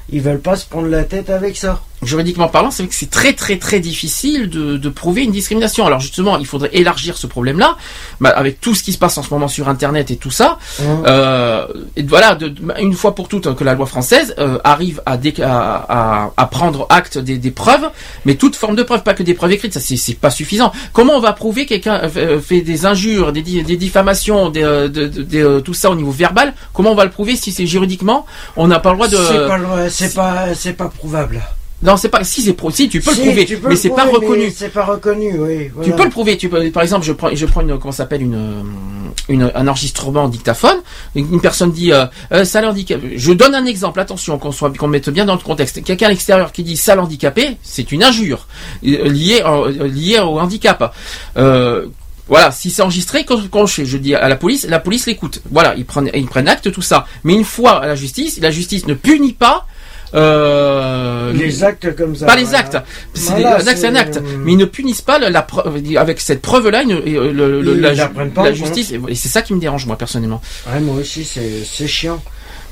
ils 0.10 0.22
veulent 0.22 0.40
pas 0.40 0.56
se 0.56 0.66
prendre 0.66 0.88
la 0.88 1.04
tête 1.04 1.30
avec 1.30 1.56
ça. 1.58 1.82
Juridiquement 2.06 2.48
parlant, 2.48 2.72
c'est 2.72 2.84
vrai 2.84 2.90
que 2.90 2.96
c'est 2.96 3.10
très 3.10 3.34
très 3.34 3.58
très 3.58 3.80
difficile 3.80 4.50
de, 4.50 4.78
de 4.78 4.90
prouver 4.90 5.24
une 5.24 5.32
discrimination. 5.32 5.86
Alors 5.86 6.00
justement, 6.00 6.38
il 6.38 6.46
faudrait 6.46 6.70
élargir 6.74 7.18
ce 7.18 7.28
problème-là, 7.28 7.78
bah, 8.22 8.30
avec 8.36 8.60
tout 8.62 8.76
ce 8.76 8.84
qui 8.84 8.94
se 8.94 8.98
passe 8.98 9.18
en 9.18 9.24
ce 9.24 9.30
moment 9.34 9.48
sur 9.48 9.70
Internet 9.70 10.12
et 10.12 10.16
tout 10.18 10.32
ça. 10.32 10.58
Hein. 10.82 11.04
Euh, 11.08 11.68
et 11.96 12.04
voilà, 12.04 12.36
de, 12.36 12.54
une 12.80 12.94
fois 12.94 13.16
pour 13.16 13.28
toutes, 13.28 13.54
que 13.56 13.64
la 13.64 13.74
loi 13.74 13.86
française 13.86 14.34
euh, 14.40 14.58
arrive 14.64 15.02
à, 15.06 15.18
dé- 15.18 15.34
à, 15.42 15.86
à, 15.90 16.32
à 16.38 16.46
prendre 16.48 16.86
acte 16.90 17.18
des, 17.18 17.38
des 17.38 17.52
preuves, 17.52 17.90
mais 18.26 18.36
toute 18.36 18.56
forme 18.56 18.76
de 18.76 18.84
preuve, 18.84 19.04
pas 19.04 19.14
que 19.14 19.24
des 19.24 19.34
preuves 19.34 19.52
écrites, 19.54 19.74
ça 19.74 19.80
c'est 19.80 20.14
pas 20.20 20.30
suffisant. 20.30 20.72
Comment 20.94 21.14
on 21.14 21.20
va 21.20 21.34
prouver 21.34 21.66
que 21.66 21.70
quelqu'un 21.70 21.96
euh, 22.04 22.10
fait- 22.10 22.40
fait 22.42 22.62
des 22.62 22.86
injures, 22.86 23.32
des, 23.32 23.42
des 23.42 23.78
diffamations, 23.78 24.50
des, 24.50 24.64
euh, 24.64 24.88
de, 24.88 25.12
euh, 25.36 25.60
tout 25.62 25.74
ça 25.74 25.90
au 25.90 25.96
niveau 25.96 26.12
verbal 26.12 26.54
Comment 26.74 26.92
on 26.92 26.96
va 26.96 27.06
le 27.06 27.12
prouver 27.12 27.36
si 27.36 27.52
c'est 27.52 27.66
juridiquement 27.68 28.26
On 28.58 28.68
n'a 28.68 28.80
pas 28.80 28.90
le 28.92 28.96
droit 28.96 29.08
de. 29.08 29.16
C'est 29.18 29.48
pas, 29.48 29.90
c'est 29.90 30.14
pas, 30.14 30.46
c'est 30.56 30.74
pas 30.74 30.88
prouvable. 30.90 31.42
Non, 31.84 31.98
c'est 31.98 32.10
pas. 32.10 32.24
Si 32.24 32.42
c'est 32.42 32.54
pro, 32.54 32.72
si 32.72 32.88
tu 32.90 33.02
peux 33.02 33.14
Si, 33.14 33.20
le 33.20 33.26
prouver, 33.26 33.46
peux 33.58 33.70
mais 33.70 33.76
c'est 33.76 33.90
pas 33.90 34.06
reconnu. 34.06 34.52
C'est 34.56 34.70
pas 34.70 34.86
reconnu, 34.86 35.38
oui. 35.38 35.70
Tu 35.84 35.92
peux 35.92 36.06
le 36.06 36.10
prouver. 36.10 36.38
Tu 36.38 36.50
peux, 36.50 36.72
par 36.72 36.84
exemple, 36.84 37.06
je 37.06 37.12
prends, 37.12 37.34
je 37.34 37.46
prends 37.46 37.62
une, 37.62 37.78
comment 37.78 37.92
s'appelle 37.92 38.22
une, 38.22 38.64
une, 39.30 39.52
un 39.54 39.68
enregistrement 39.68 40.24
en 40.24 40.30
dictaphone. 40.30 40.78
Une 41.16 41.42
personne 41.42 41.72
dit, 41.72 41.92
euh, 41.92 42.06
euh, 42.32 42.46
sale 42.46 42.66
handicapé. 42.66 43.14
Je 43.18 43.34
donne 43.34 43.54
un 43.54 43.66
exemple. 43.66 44.00
Attention, 44.00 44.40
qu'on 44.40 44.52
soit, 44.52 44.76
qu'on 44.76 44.88
mette 44.88 45.10
bien 45.10 45.26
dans 45.26 45.36
le 45.36 45.42
contexte. 45.42 45.84
Quelqu'un 45.84 46.08
à 46.08 46.10
l'extérieur 46.10 46.52
qui 46.54 46.64
dit 46.64 46.78
sale 46.78 47.00
handicapé, 47.00 47.58
c'est 47.62 47.92
une 47.92 48.04
injure 48.04 48.48
euh, 48.86 49.10
liée, 49.10 49.42
euh, 49.46 49.88
liée 49.88 50.20
au 50.20 50.40
handicap. 50.40 50.96
Euh, 51.38 51.88
Voilà, 52.28 52.50
si 52.50 52.72
c'est 52.72 52.82
enregistré, 52.82 53.24
quand, 53.26 53.38
quand 53.52 53.68
je, 53.68 53.84
je 53.84 53.98
dis 53.98 54.16
à 54.16 54.28
la 54.28 54.36
police, 54.38 54.66
la 54.68 54.80
police 54.80 55.06
l'écoute. 55.06 55.42
Voilà, 55.52 55.76
ils 55.76 55.86
prennent, 55.86 56.10
ils 56.16 56.26
prennent 56.26 56.48
acte 56.48 56.72
tout 56.72 56.82
ça. 56.82 57.06
Mais 57.24 57.34
une 57.36 57.44
fois 57.44 57.84
à 57.84 57.86
la 57.86 57.96
justice, 57.96 58.40
la 58.42 58.50
justice 58.50 58.88
ne 58.88 58.96
punit 58.96 59.34
pas. 59.34 59.68
Euh, 60.14 61.34
Les 61.34 61.64
actes 61.64 61.96
comme 61.96 62.16
ça. 62.16 62.26
pas 62.26 62.36
les 62.36 62.54
actes. 62.54 62.78
C'est 63.14 63.34
un 63.34 63.46
acte, 63.46 63.62
c'est 63.64 63.88
un 63.88 63.94
c'est, 63.94 63.98
acte. 64.00 64.18
euh, 64.18 64.38
Mais 64.44 64.54
ils 64.54 64.58
ne 64.58 64.66
punissent 64.66 65.02
pas 65.02 65.20
la, 65.20 65.30
la 65.30 65.42
preuve- 65.42 65.82
avec 65.98 66.20
cette 66.22 66.42
preuve-là. 66.42 66.84
ils 66.84 66.88
ne- 66.90 67.02
euh, 67.02 67.64
la, 67.82 67.94
la 68.44 68.54
justice. 68.54 68.92
Et 69.08 69.16
c'est 69.16 69.30
ça 69.30 69.42
qui 69.42 69.54
me 69.54 69.60
dérange 69.60 69.86
moi 69.86 69.98
personnellement. 69.98 70.42
Ouais, 70.72 70.80
moi 70.80 70.96
aussi, 70.98 71.24
c'est 71.26 71.88
chiant. 71.88 72.22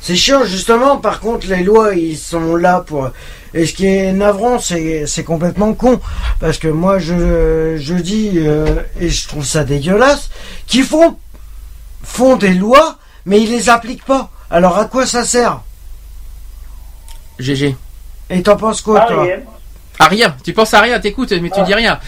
C'est 0.01 0.15
chiant, 0.15 0.43
justement. 0.43 0.97
Par 0.97 1.19
contre, 1.21 1.47
les 1.47 1.63
lois, 1.63 1.93
ils 1.95 2.17
sont 2.17 2.55
là 2.55 2.83
pour. 2.85 3.09
Et 3.53 3.65
ce 3.65 3.73
qui 3.73 3.85
est 3.85 4.11
navrant, 4.11 4.59
c'est 4.59 5.05
c'est 5.07 5.23
complètement 5.23 5.73
con. 5.73 5.99
Parce 6.39 6.57
que 6.57 6.67
moi, 6.67 6.99
je, 6.99 7.77
je 7.79 7.93
dis, 7.93 8.31
euh, 8.37 8.65
et 8.99 9.09
je 9.09 9.27
trouve 9.27 9.45
ça 9.45 9.63
dégueulasse, 9.63 10.29
qu'ils 10.67 10.83
font, 10.83 11.15
font 12.03 12.35
des 12.35 12.53
lois, 12.53 12.97
mais 13.25 13.39
ils 13.41 13.49
les 13.49 13.69
appliquent 13.69 14.05
pas. 14.05 14.29
Alors, 14.49 14.77
à 14.77 14.85
quoi 14.85 15.05
ça 15.05 15.23
sert? 15.23 15.61
GG. 17.43 17.75
Et 18.29 18.41
t'en 18.41 18.55
penses 18.55 18.81
quoi, 18.81 19.01
Ah, 19.03 19.07
toi 19.13 19.23
rien. 19.23 19.37
À 19.99 20.07
rien. 20.07 20.35
Tu 20.43 20.53
penses 20.53 20.73
à 20.73 20.81
rien. 20.81 20.99
T'écoutes, 20.99 21.31
mais 21.33 21.49
tu 21.49 21.59
Ah. 21.59 21.63
dis 21.63 21.73
rien. 21.73 21.99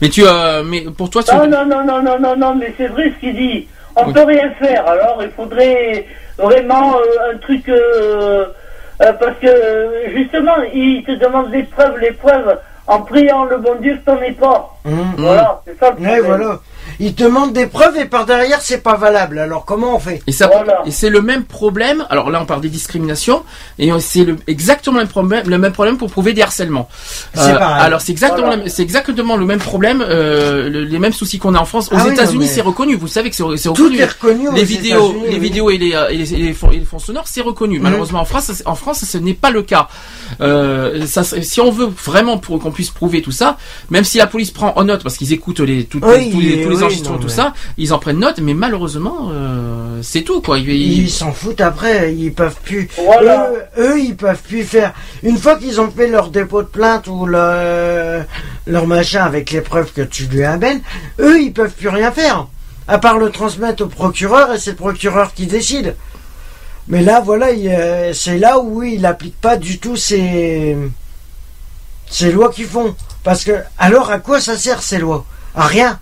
Mais 0.00 0.08
tu, 0.08 0.22
euh, 0.26 0.62
mais 0.64 0.82
pour 0.82 1.08
toi, 1.08 1.22
tu. 1.22 1.34
Non, 1.34 1.46
non, 1.46 1.64
non, 1.64 1.84
non, 1.84 2.02
non, 2.02 2.18
non, 2.18 2.36
non, 2.36 2.54
mais 2.54 2.74
c'est 2.76 2.88
vrai 2.88 3.12
ce 3.14 3.20
qu'il 3.20 3.34
dit. 3.36 3.68
On 3.96 4.06
Oui. 4.06 4.12
peut 4.12 4.24
rien 4.24 4.50
faire. 4.58 4.86
Alors, 4.86 5.18
il 5.22 5.30
faudrait 5.30 6.06
vraiment 6.38 6.96
euh, 6.96 7.32
un 7.34 7.38
truc. 7.38 7.68
euh, 7.68 8.46
euh, 9.02 9.12
parce 9.14 9.36
que, 9.40 9.48
justement, 10.14 10.56
il 10.74 11.02
te 11.04 11.12
demande 11.12 11.50
des 11.50 11.62
preuves, 11.64 11.98
les 11.98 12.12
preuves, 12.12 12.56
en 12.86 13.00
priant 13.00 13.44
le 13.44 13.58
bon 13.58 13.74
Dieu 13.80 13.96
que 13.96 14.10
t'en 14.10 14.20
aies 14.22 14.32
pas. 14.32 14.76
Hum. 14.84 15.14
Voilà, 15.18 15.60
c'est 15.66 15.78
ça 15.80 15.90
le 15.90 15.96
Ouais, 16.04 16.18
problème. 16.18 16.24
voilà. 16.26 16.60
Ils 17.00 17.14
te 17.14 17.22
demandent 17.24 17.52
des 17.52 17.66
preuves 17.66 17.96
et 17.96 18.04
par 18.04 18.26
derrière, 18.26 18.60
c'est 18.60 18.82
pas 18.82 18.96
valable. 18.96 19.38
Alors, 19.38 19.64
comment 19.64 19.94
on 19.96 19.98
fait 19.98 20.22
Et 20.26 20.32
ça, 20.32 20.46
Voilà. 20.48 20.82
et 20.86 20.90
c'est 20.90 21.10
le 21.10 21.20
même 21.22 21.44
problème. 21.44 22.06
Alors 22.10 22.30
là, 22.30 22.40
on 22.42 22.46
parle 22.46 22.60
des 22.60 22.68
discriminations, 22.68 23.42
et 23.78 23.90
c'est 24.00 24.24
le, 24.24 24.36
exactement 24.46 24.96
le 24.98 25.02
même 25.04 25.08
problème, 25.08 25.48
le 25.48 25.58
même 25.58 25.72
problème 25.72 25.96
pour 25.98 26.10
prouver 26.10 26.32
des 26.32 26.42
harcèlements. 26.42 26.88
C'est 27.34 27.54
pareil. 27.54 27.84
Alors 27.84 28.00
c'est 28.00 28.12
exactement, 28.12 28.46
Voilà. 28.48 28.64
le- 28.64 28.68
c'est 28.68 28.82
exactement 28.82 29.36
le 29.36 29.44
même 29.46 29.58
problème, 29.58 30.04
euh, 30.06 30.68
le- 30.68 30.84
les 30.84 30.98
mêmes 30.98 31.12
soucis 31.12 31.38
qu'on 31.38 31.54
a 31.54 31.58
en 31.58 31.64
France. 31.64 31.88
Aux 31.92 31.96
Ah 31.96 32.04
oui, 32.06 32.12
États-Unis, 32.12 32.38
mais- 32.40 32.46
c'est 32.46 32.60
reconnu. 32.60 32.94
Vous 32.96 33.08
savez 33.08 33.30
que 33.30 33.36
c'est 33.36 33.42
c'est 33.56 33.68
Tout 33.68 33.74
reconnu. 33.84 33.98
est 33.98 34.04
reconnu 34.06 34.48
aux 34.48 34.52
les 34.52 34.64
vidéos, 34.64 35.14
les 35.26 35.34
oui. 35.34 35.38
vidéos 35.38 35.70
et 35.70 35.78
les, 35.78 35.94
euh, 35.94 36.08
et 36.08 36.16
les, 36.16 36.34
et 36.34 36.38
les 36.38 36.52
fonds, 36.52 36.70
et 36.70 36.78
les 36.78 36.84
fonds 36.84 36.98
sonores, 36.98 37.26
c'est 37.26 37.40
reconnu. 37.40 37.76
Mhm. 37.78 37.82
Malheureusement, 37.84 38.20
en 38.20 38.24
France, 38.24 38.62
en 38.66 38.74
France, 38.74 39.04
ce 39.04 39.18
n'est 39.18 39.34
pas 39.34 39.50
le 39.50 39.62
cas. 39.62 39.88
Euh, 40.40 41.06
ça, 41.06 41.22
si 41.24 41.60
on 41.60 41.70
veut 41.70 41.86
vraiment 42.04 42.38
pour 42.38 42.58
qu'on 42.58 42.70
puisse 42.70 42.90
prouver 42.90 43.22
tout 43.22 43.32
ça, 43.32 43.56
même 43.90 44.04
si 44.04 44.18
la 44.18 44.26
police 44.26 44.50
prend 44.50 44.72
en 44.76 44.84
note 44.84 45.02
parce 45.02 45.16
qu'ils 45.16 45.32
écoutent 45.32 45.60
les, 45.60 45.84
tout- 45.84 46.00
Oui, 46.02 46.30
tous 46.30 46.40
les, 46.40 46.62
tous 46.62 46.70
les 46.70 46.81
oui, 46.82 46.86
enregistrements, 46.86 47.16
non, 47.16 47.20
tout 47.22 47.28
mais- 47.28 47.32
ça, 47.34 47.54
ils 47.78 47.92
en 47.94 47.98
prennent 47.98 48.18
note. 48.18 48.38
Mais 48.40 48.54
malheureusement, 48.54 49.28
euh, 49.32 50.00
c'est 50.02 50.22
tout 50.22 50.40
quoi. 50.42 50.58
Ils- 50.58 51.02
Ils 51.02 51.10
s'en 51.10 51.32
foutent 51.32 51.60
après, 51.60 52.14
ils 52.14 52.32
peuvent 52.32 52.56
plus. 52.64 52.88
Voilà. 52.96 53.50
Eux, 53.78 53.82
eux, 53.82 54.00
ils 54.00 54.16
peuvent 54.16 54.42
plus 54.42 54.64
faire. 54.64 54.92
Une 55.22 55.36
fois 55.38 55.56
qu'ils 55.56 55.80
ont 55.80 55.90
fait 55.90 56.08
leur 56.08 56.28
dépôt 56.30 56.62
de 56.62 56.68
plainte 56.68 57.06
ou 57.06 57.26
le- 57.26 58.22
leur 58.66 58.86
machin 58.86 59.24
avec 59.24 59.50
les 59.50 59.60
preuves 59.60 59.92
que 59.92 60.02
tu 60.02 60.24
lui 60.26 60.44
amènes, 60.44 60.80
eux, 61.18 61.40
ils 61.40 61.52
peuvent 61.52 61.72
plus 61.72 61.88
rien 61.88 62.12
faire. 62.12 62.46
À 62.88 62.98
part 62.98 63.18
le 63.18 63.30
transmettre 63.30 63.84
au 63.84 63.86
procureur 63.86 64.52
et 64.52 64.58
c'est 64.58 64.70
le 64.72 64.76
procureur 64.76 65.32
qui 65.34 65.46
décide. 65.46 65.94
Mais 66.88 67.00
là, 67.02 67.20
voilà, 67.20 67.52
il, 67.52 67.68
euh, 67.68 68.12
c'est 68.12 68.38
là 68.38 68.58
où 68.58 68.82
il 68.82 69.02
n'applique 69.02 69.40
pas 69.40 69.56
du 69.56 69.78
tout 69.78 69.94
ces, 69.96 70.76
ces 72.10 72.32
lois 72.32 72.50
qu'ils 72.50 72.66
font. 72.66 72.94
Parce 73.22 73.44
que, 73.44 73.52
alors 73.78 74.10
à 74.10 74.18
quoi 74.18 74.40
ça 74.40 74.56
sert 74.56 74.82
ces 74.82 74.98
lois? 74.98 75.24
À 75.54 75.66
rien. 75.66 76.00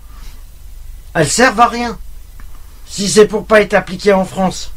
Elles 1.13 1.29
servent 1.29 1.59
à 1.59 1.67
rien. 1.67 1.97
Si 2.85 3.09
c'est 3.09 3.27
pour 3.27 3.45
pas 3.45 3.61
être 3.61 3.73
appliquées 3.73 4.13
en 4.13 4.25
France. 4.25 4.71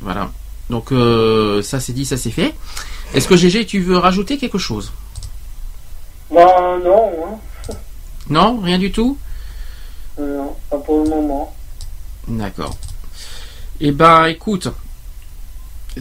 Voilà. 0.00 0.30
Donc 0.70 0.92
euh, 0.92 1.62
ça 1.62 1.80
c'est 1.80 1.92
dit, 1.92 2.04
ça 2.04 2.16
c'est 2.16 2.30
fait. 2.30 2.54
Est-ce 3.14 3.26
que 3.26 3.36
GG, 3.36 3.66
tu 3.66 3.80
veux 3.80 3.96
rajouter 3.96 4.36
quelque 4.38 4.58
chose? 4.58 4.92
Ben 6.30 6.78
non, 6.84 7.12
hein. 7.24 7.74
Non, 8.28 8.60
rien 8.60 8.78
du 8.78 8.92
tout? 8.92 9.16
Euh, 10.18 10.38
non, 10.38 10.56
pas 10.68 10.76
pour 10.78 11.02
le 11.04 11.08
moment. 11.08 11.54
D'accord. 12.26 12.76
Eh 13.80 13.92
ben, 13.92 14.26
écoute, 14.26 14.68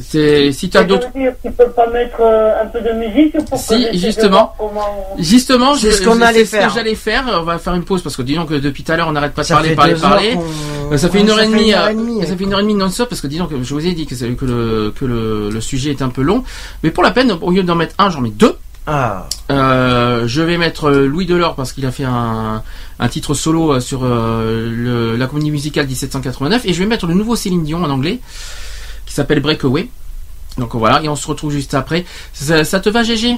c'est 0.01 0.51
si 0.51 0.69
tu 0.69 0.77
as 0.77 0.83
d'autres. 0.83 1.07
Tu 1.13 1.51
peux 1.51 1.69
pas 1.69 1.87
mettre 1.89 2.17
euh, 2.21 2.61
un 2.63 2.65
peu 2.67 2.81
de 2.81 2.91
musique 2.93 3.33
pour 3.49 3.57
Si, 3.59 3.85
que 3.91 3.97
justement. 3.97 4.53
comment- 4.57 5.15
Justement, 5.17 5.75
C'est 5.75 5.91
ce 5.91 6.03
qu'on 6.03 6.21
allait 6.21 6.45
faire. 6.45 6.67
que 6.69 6.73
j'allais 6.75 6.95
faire. 6.95 7.23
On 7.39 7.43
va 7.43 7.57
faire 7.57 7.75
une 7.75 7.83
pause 7.83 8.01
parce 8.01 8.15
que 8.15 8.21
disons 8.21 8.45
que 8.45 8.55
depuis 8.55 8.83
tout 8.83 8.91
à 8.91 8.97
l'heure 8.97 9.07
on 9.07 9.11
n'arrête 9.13 9.33
pas 9.33 9.43
de 9.43 9.47
parler, 9.47 9.75
parler, 9.75 9.95
parler. 9.95 10.37
Ça 10.97 11.09
fait 11.09 11.19
une 11.19 11.29
heure 11.29 11.37
Ouais, 11.37 11.45
et 11.45 11.49
demie. 11.49 11.73
euh, 11.73 11.89
et 11.89 11.93
demie. 11.95 12.25
Ça 12.25 12.35
fait 12.35 12.43
une 12.43 12.53
heure 12.53 12.59
et 12.59 12.63
demie 12.63 12.75
non-stop 12.75 13.09
parce 13.09 13.21
que 13.21 13.27
disons 13.27 13.47
que 13.47 13.61
je 13.61 13.73
vous 13.73 13.85
ai 13.85 13.93
dit 13.93 14.05
que, 14.05 14.15
le 14.45 14.91
que 14.91 15.05
le, 15.05 15.49
le 15.49 15.61
sujet 15.61 15.91
est 15.91 16.01
un 16.01 16.09
peu 16.09 16.21
long. 16.21 16.43
Mais 16.83 16.91
pour 16.91 17.03
la 17.03 17.11
peine, 17.11 17.31
au 17.41 17.51
lieu 17.51 17.63
d'en 17.63 17.75
mettre 17.75 17.95
un, 17.99 18.09
j'en 18.09 18.21
mets 18.21 18.29
deux. 18.29 18.55
Ah, 18.89 19.27
Euh, 19.51 20.23
je 20.27 20.41
vais 20.41 20.57
mettre 20.57 20.89
Louis 20.91 21.25
Delors 21.25 21.55
parce 21.55 21.73
qu'il 21.73 21.85
a 21.85 21.91
fait 21.91 22.05
un, 22.05 22.63
un 22.99 23.07
titre 23.09 23.33
solo 23.33 23.79
sur 23.81 24.01
euh, 24.03 24.69
le- 24.73 25.15
la 25.17 25.27
comédie 25.27 25.51
musicale 25.51 25.87
1789 25.87 26.65
et 26.65 26.73
je 26.73 26.79
vais 26.79 26.85
mettre 26.85 27.05
le 27.05 27.13
nouveau 27.13 27.35
Céline 27.35 27.63
Dion 27.63 27.83
en 27.83 27.89
anglais 27.89 28.19
s'appelle 29.17 29.39
Breakaway. 29.41 29.89
Donc 30.57 30.73
voilà, 30.75 31.01
et 31.03 31.09
on 31.09 31.15
se 31.15 31.27
retrouve 31.27 31.51
juste 31.51 31.73
après. 31.75 32.05
Ça, 32.33 32.63
ça 32.63 32.79
te 32.79 32.89
va 32.89 33.03
GG 33.03 33.37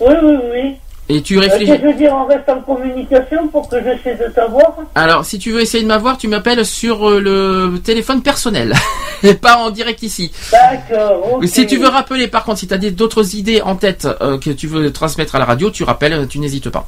Oui, 0.00 0.14
oui, 0.22 0.36
oui. 0.52 0.76
Et 1.08 1.20
tu 1.20 1.36
Euh, 1.36 1.40
réfléchis. 1.40 1.72
Je 1.82 1.86
veux 1.86 1.94
dire, 1.94 2.14
on 2.14 2.26
reste 2.26 2.48
en 2.48 2.60
communication 2.60 3.48
pour 3.48 3.68
que 3.68 3.76
j'essaie 3.82 4.14
de 4.14 4.32
t'avoir? 4.32 4.72
Alors, 4.94 5.24
si 5.24 5.38
tu 5.40 5.50
veux 5.50 5.60
essayer 5.60 5.82
de 5.82 5.88
m'avoir, 5.88 6.16
tu 6.16 6.28
m'appelles 6.28 6.64
sur 6.64 7.10
euh, 7.10 7.18
le 7.20 7.80
téléphone 7.80 8.22
personnel 8.22 8.72
et 9.24 9.34
pas 9.34 9.56
en 9.56 9.70
direct 9.70 10.02
ici. 10.04 10.32
D'accord, 10.52 11.34
ok. 11.34 11.46
Si 11.48 11.66
tu 11.66 11.78
veux 11.78 11.88
rappeler, 11.88 12.28
par 12.28 12.44
contre, 12.44 12.60
si 12.60 12.68
tu 12.68 12.74
as 12.74 12.78
d'autres 12.78 13.34
idées 13.34 13.60
en 13.62 13.74
tête 13.74 14.06
euh, 14.20 14.38
que 14.38 14.50
tu 14.50 14.68
veux 14.68 14.92
transmettre 14.92 15.34
à 15.34 15.40
la 15.40 15.44
radio, 15.44 15.70
tu 15.70 15.82
rappelles, 15.82 16.28
tu 16.28 16.38
n'hésites 16.38 16.70
pas. 16.70 16.86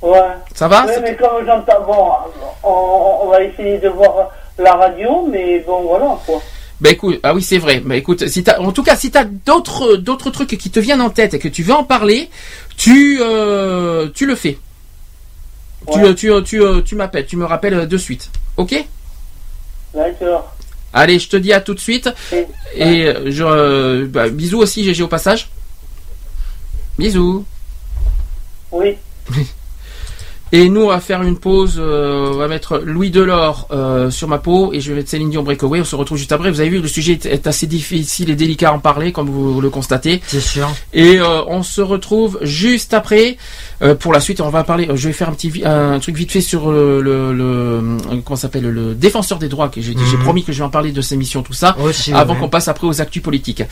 Ouais. 0.00 0.18
Ça 0.54 0.66
va? 0.66 0.86
Oui, 0.86 0.92
mais 1.02 1.14
comme 1.16 1.44
j'entends, 1.44 1.84
bon, 1.86 2.08
on, 2.64 3.26
on 3.26 3.30
va 3.30 3.42
essayer 3.42 3.78
de 3.78 3.88
voir 3.90 4.30
la 4.58 4.72
radio, 4.74 5.28
mais 5.30 5.62
bon, 5.66 5.82
voilà, 5.82 6.16
quoi. 6.24 6.40
Bah 6.80 6.90
écoute, 6.90 7.18
ah 7.24 7.34
oui 7.34 7.42
c'est 7.42 7.58
vrai. 7.58 7.80
Bah 7.80 7.96
écoute, 7.96 8.28
si 8.28 8.44
t'as, 8.44 8.58
en 8.60 8.70
tout 8.72 8.82
cas, 8.84 8.94
si 8.96 9.10
t'as 9.10 9.24
d'autres 9.24 9.96
d'autres 9.96 10.30
trucs 10.30 10.56
qui 10.56 10.70
te 10.70 10.78
viennent 10.78 11.00
en 11.00 11.10
tête 11.10 11.34
et 11.34 11.38
que 11.40 11.48
tu 11.48 11.62
veux 11.64 11.74
en 11.74 11.82
parler, 11.84 12.30
tu 12.76 13.18
euh, 13.20 14.08
tu 14.14 14.26
le 14.26 14.34
fais. 14.36 14.58
Tu, 15.92 15.98
Ouais. 16.00 16.14
tu, 16.14 16.30
tu, 16.44 16.60
tu 16.84 16.94
m'appelles, 16.96 17.26
tu 17.26 17.36
me 17.36 17.44
rappelles 17.44 17.86
de 17.88 17.96
suite. 17.96 18.30
Ok? 18.56 18.84
D'accord. 19.94 20.54
Allez, 20.92 21.18
je 21.18 21.28
te 21.28 21.36
dis 21.36 21.52
à 21.52 21.60
tout 21.60 21.74
de 21.74 21.80
suite. 21.80 22.08
Et- 22.32 22.46
Et 22.76 23.06
euh, 23.06 23.30
je, 23.30 23.42
euh, 23.44 24.06
bah, 24.08 24.28
bisous 24.28 24.58
aussi, 24.58 24.84
GG 24.84 25.02
au 25.02 25.08
passage. 25.08 25.48
Bisous. 26.98 27.44
Oui. 28.72 28.96
Et 30.52 30.68
nous, 30.68 30.82
on 30.82 30.88
va 30.88 31.00
faire 31.00 31.22
une 31.22 31.36
pause. 31.38 31.76
euh, 31.78 32.30
on 32.32 32.36
va 32.38 32.48
mettre 32.48 32.78
Louis 32.84 33.10
Delors 33.10 33.68
euh, 33.70 34.10
sur 34.10 34.28
ma 34.28 34.38
peau 34.38 34.72
et 34.72 34.80
je 34.80 34.90
vais 34.90 34.96
mettre 34.96 35.10
Céline 35.10 35.30
Dion 35.30 35.42
Breakaway. 35.42 35.80
On 35.80 35.84
se 35.84 35.94
retrouve 35.96 36.16
juste 36.18 36.32
après. 36.32 36.50
Vous 36.50 36.60
avez 36.60 36.70
vu, 36.70 36.80
le 36.80 36.88
sujet 36.88 37.12
est, 37.12 37.26
est 37.26 37.46
assez 37.46 37.66
difficile 37.66 38.30
et 38.30 38.34
délicat 38.34 38.70
à 38.70 38.72
en 38.72 38.78
parler, 38.78 39.12
comme 39.12 39.28
vous 39.28 39.60
le 39.60 39.70
constatez. 39.70 40.22
c'est 40.26 40.40
sûr. 40.40 40.68
Et 40.94 41.18
euh, 41.20 41.42
on 41.48 41.62
se 41.62 41.80
retrouve 41.80 42.38
juste 42.42 42.94
après 42.94 43.36
pour 44.00 44.12
la 44.12 44.20
suite. 44.20 44.40
On 44.40 44.48
va 44.50 44.64
parler. 44.64 44.88
je 44.94 45.06
vais 45.08 45.12
faire 45.12 45.28
un 45.28 45.32
petit 45.34 45.52
un 45.64 45.98
truc 45.98 46.16
vite 46.16 46.32
fait 46.32 46.40
sur 46.40 46.70
le, 46.72 47.00
le, 47.00 47.32
le- 47.32 47.98
comment 48.24 48.36
s'appelle 48.36 48.68
le 48.68 48.94
défenseur 48.94 49.38
des 49.38 49.48
droits. 49.48 49.68
Que 49.68 49.80
j'ai 49.82 49.94
Mhm. 49.94 50.22
promis 50.22 50.44
que 50.44 50.52
je 50.52 50.58
vais 50.58 50.64
en 50.64 50.70
parler 50.70 50.92
de 50.92 51.00
ces 51.02 51.16
missions, 51.16 51.42
tout 51.42 51.52
ça, 51.52 51.76
Aussi, 51.82 52.12
avant 52.12 52.34
ouais. 52.34 52.40
qu'on 52.40 52.48
passe 52.48 52.68
après 52.68 52.86
aux 52.86 53.00
actus 53.00 53.22
politiques. 53.22 53.62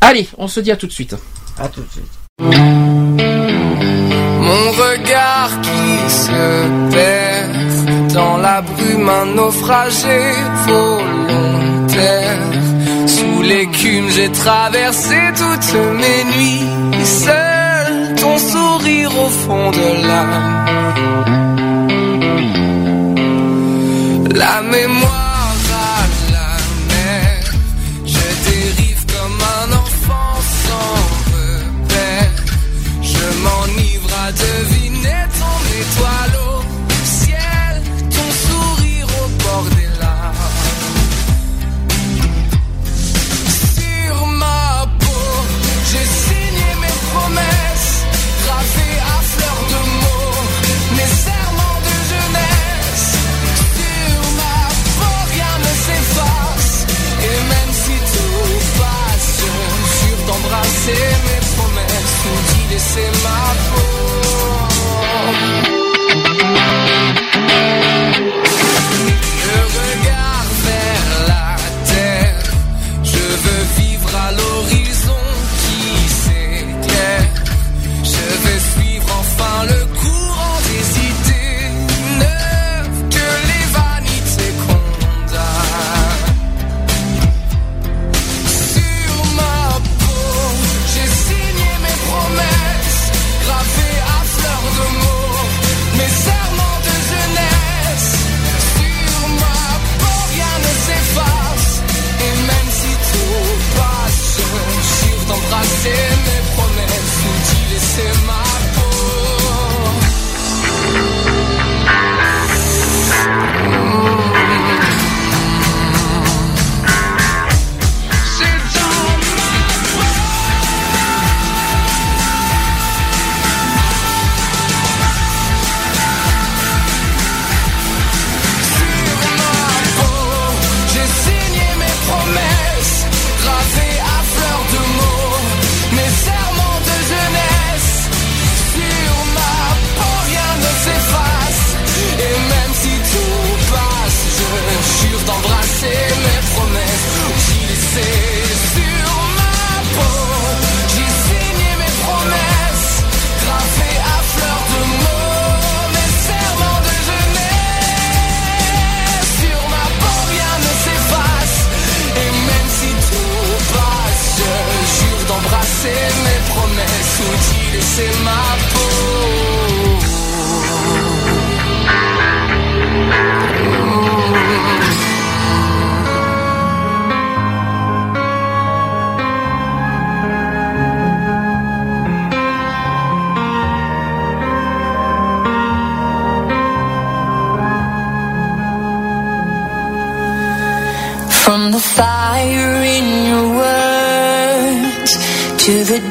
Allez, 0.00 0.28
on 0.38 0.48
se 0.48 0.58
dit 0.60 0.70
à 0.72 0.76
tout 0.76 0.86
de 0.86 0.92
suite. 0.92 1.14
À 1.58 1.68
tout 1.68 1.80
de 1.80 1.86
suite. 1.92 3.75
Mon 4.56 4.70
regard 4.70 5.50
qui 5.60 6.10
se 6.24 6.44
perd 6.94 8.14
dans 8.14 8.38
la 8.38 8.62
brume, 8.62 9.08
un 9.08 9.26
naufragé 9.34 10.20
volontaire. 10.66 12.38
Sous 13.06 13.42
l'écume, 13.42 14.08
j'ai 14.16 14.30
traversé 14.32 15.18
toutes 15.40 15.74
mes 16.00 16.22
nuits. 16.32 16.64
Seul 17.04 18.14
ton 18.20 18.38
sourire 18.38 19.12
au 19.26 19.28
fond 19.28 19.70
de 19.80 19.88
l'âme. 20.08 20.38
La 24.42 24.62
mémoire 24.62 25.15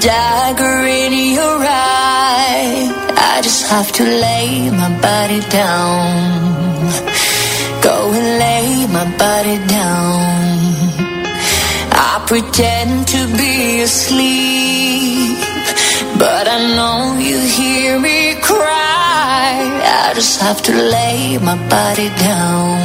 dagger 0.05 0.85
in 1.01 1.13
your 1.33 1.57
eye. 1.65 2.93
I 3.33 3.41
just 3.41 3.63
have 3.73 3.91
to 3.97 4.03
lay 4.03 4.69
my 4.69 4.91
body 5.01 5.41
down. 5.49 6.05
Go 7.81 7.97
and 8.17 8.27
lay 8.43 8.85
my 8.97 9.07
body 9.23 9.57
down. 9.77 10.21
I 12.07 12.13
pretend 12.27 13.07
to 13.13 13.21
be 13.41 13.81
asleep, 13.81 15.39
but 16.23 16.45
I 16.55 16.59
know 16.77 17.17
you 17.29 17.39
hear 17.57 17.99
me 17.99 18.35
cry. 18.49 19.53
I 20.03 20.11
just 20.13 20.39
have 20.39 20.61
to 20.67 20.73
lay 20.97 21.39
my 21.49 21.57
body 21.75 22.09
down. 22.29 22.77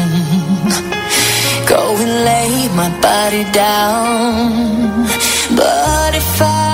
Go 1.72 1.82
and 2.02 2.14
lay 2.30 2.54
my 2.80 2.90
body 3.08 3.44
down. 3.52 5.06
But 5.60 6.14
if 6.14 6.42
I 6.42 6.69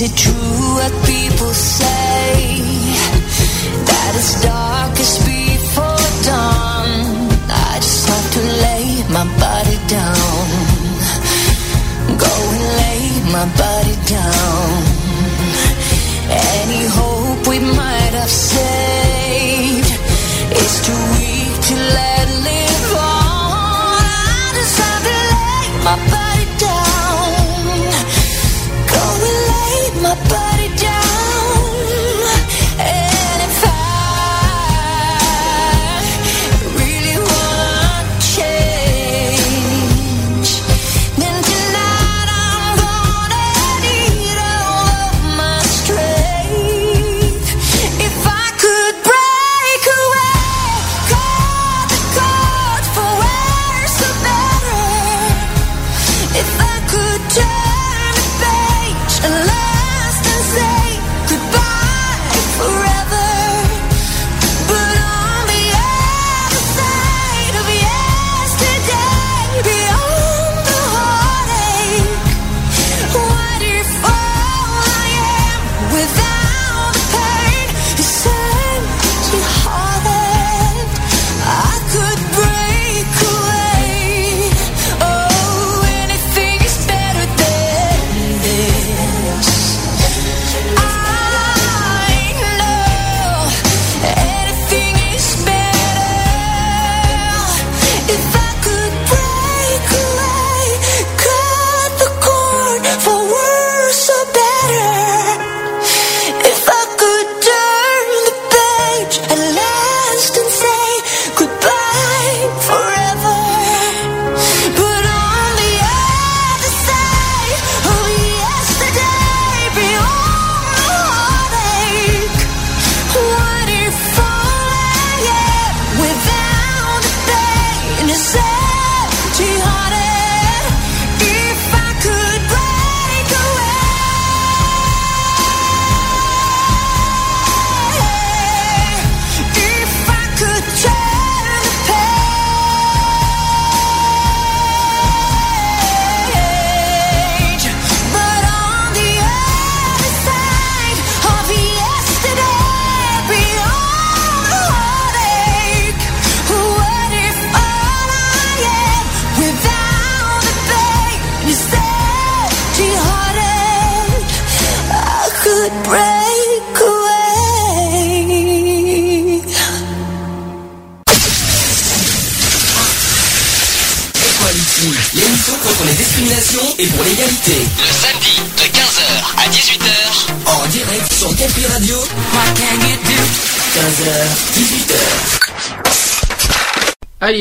Is 0.00 0.10
it 0.10 0.16
true 0.16 0.32
what 0.32 0.92
people 1.04 1.52
say 1.52 2.56
that 3.84 4.12
it's 4.16 4.40
darkest 4.40 5.20
before 5.26 6.08
dawn? 6.24 7.28
I 7.50 7.76
just 7.84 8.08
have 8.08 8.32
to 8.32 8.42
lay 8.64 9.04
my 9.12 9.26
body 9.36 9.76
down. 9.92 10.48
Go 12.16 12.32
and 12.54 12.64
lay 12.80 13.02
my 13.30 13.44
body 13.60 13.96
down. 14.08 14.49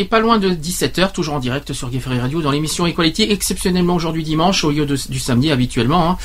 pas 0.10 0.20
loin 0.20 0.40
de 0.40 0.50
17h, 0.50 1.12
toujours 1.12 1.36
en 1.36 1.40
direct 1.40 1.72
sur 1.74 1.90
Gay 1.90 2.02
Radio, 2.06 2.42
dans 2.42 2.52
l'émission 2.52 2.88
Equality, 2.88 3.24
exceptionnellement 3.24 3.96
aujourd'hui 3.96 4.24
dimanche, 4.24 4.64
au 4.64 4.72
lieu 4.72 4.86
de, 4.86 4.98
du 5.10 5.20
samedi 5.20 5.52
habituellement. 5.52 6.12
Hein. 6.12 6.18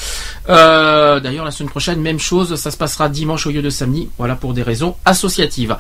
Euh, 0.48 1.20
d'ailleurs, 1.20 1.44
la 1.44 1.50
semaine 1.50 1.68
prochaine, 1.68 2.00
même 2.00 2.18
chose, 2.18 2.54
ça 2.56 2.70
se 2.70 2.76
passera 2.76 3.08
dimanche 3.08 3.46
au 3.46 3.50
lieu 3.50 3.62
de 3.62 3.70
samedi, 3.70 4.08
voilà 4.16 4.36
pour 4.36 4.54
des 4.54 4.62
raisons 4.62 4.96
associatives. 5.04 5.76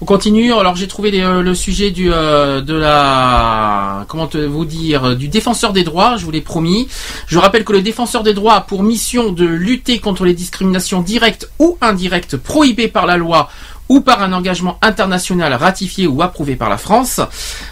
On 0.00 0.06
continue, 0.06 0.52
alors 0.54 0.76
j'ai 0.76 0.88
trouvé 0.88 1.22
euh, 1.22 1.42
le 1.42 1.54
sujet 1.54 1.90
du, 1.90 2.10
euh, 2.12 2.62
de 2.62 2.74
la... 2.74 4.06
comment 4.08 4.26
te, 4.26 4.64
dire, 4.64 5.16
du 5.16 5.28
défenseur 5.28 5.72
des 5.72 5.84
droits, 5.84 6.16
je 6.16 6.24
vous 6.24 6.30
l'ai 6.30 6.40
promis. 6.40 6.88
Je 7.26 7.38
rappelle 7.38 7.64
que 7.64 7.72
le 7.72 7.82
défenseur 7.82 8.22
des 8.22 8.32
droits 8.32 8.54
a 8.54 8.60
pour 8.60 8.82
mission 8.82 9.32
de 9.32 9.44
lutter 9.44 9.98
contre 9.98 10.24
les 10.24 10.34
discriminations 10.34 11.02
directes 11.02 11.50
ou 11.58 11.76
indirectes 11.80 12.36
prohibées 12.36 12.88
par 12.88 13.06
la 13.06 13.16
loi 13.16 13.50
ou 13.92 14.00
par 14.00 14.22
un 14.22 14.32
engagement 14.32 14.78
international 14.80 15.52
ratifié 15.52 16.06
ou 16.06 16.22
approuvé 16.22 16.56
par 16.56 16.70
la 16.70 16.78
France. 16.78 17.20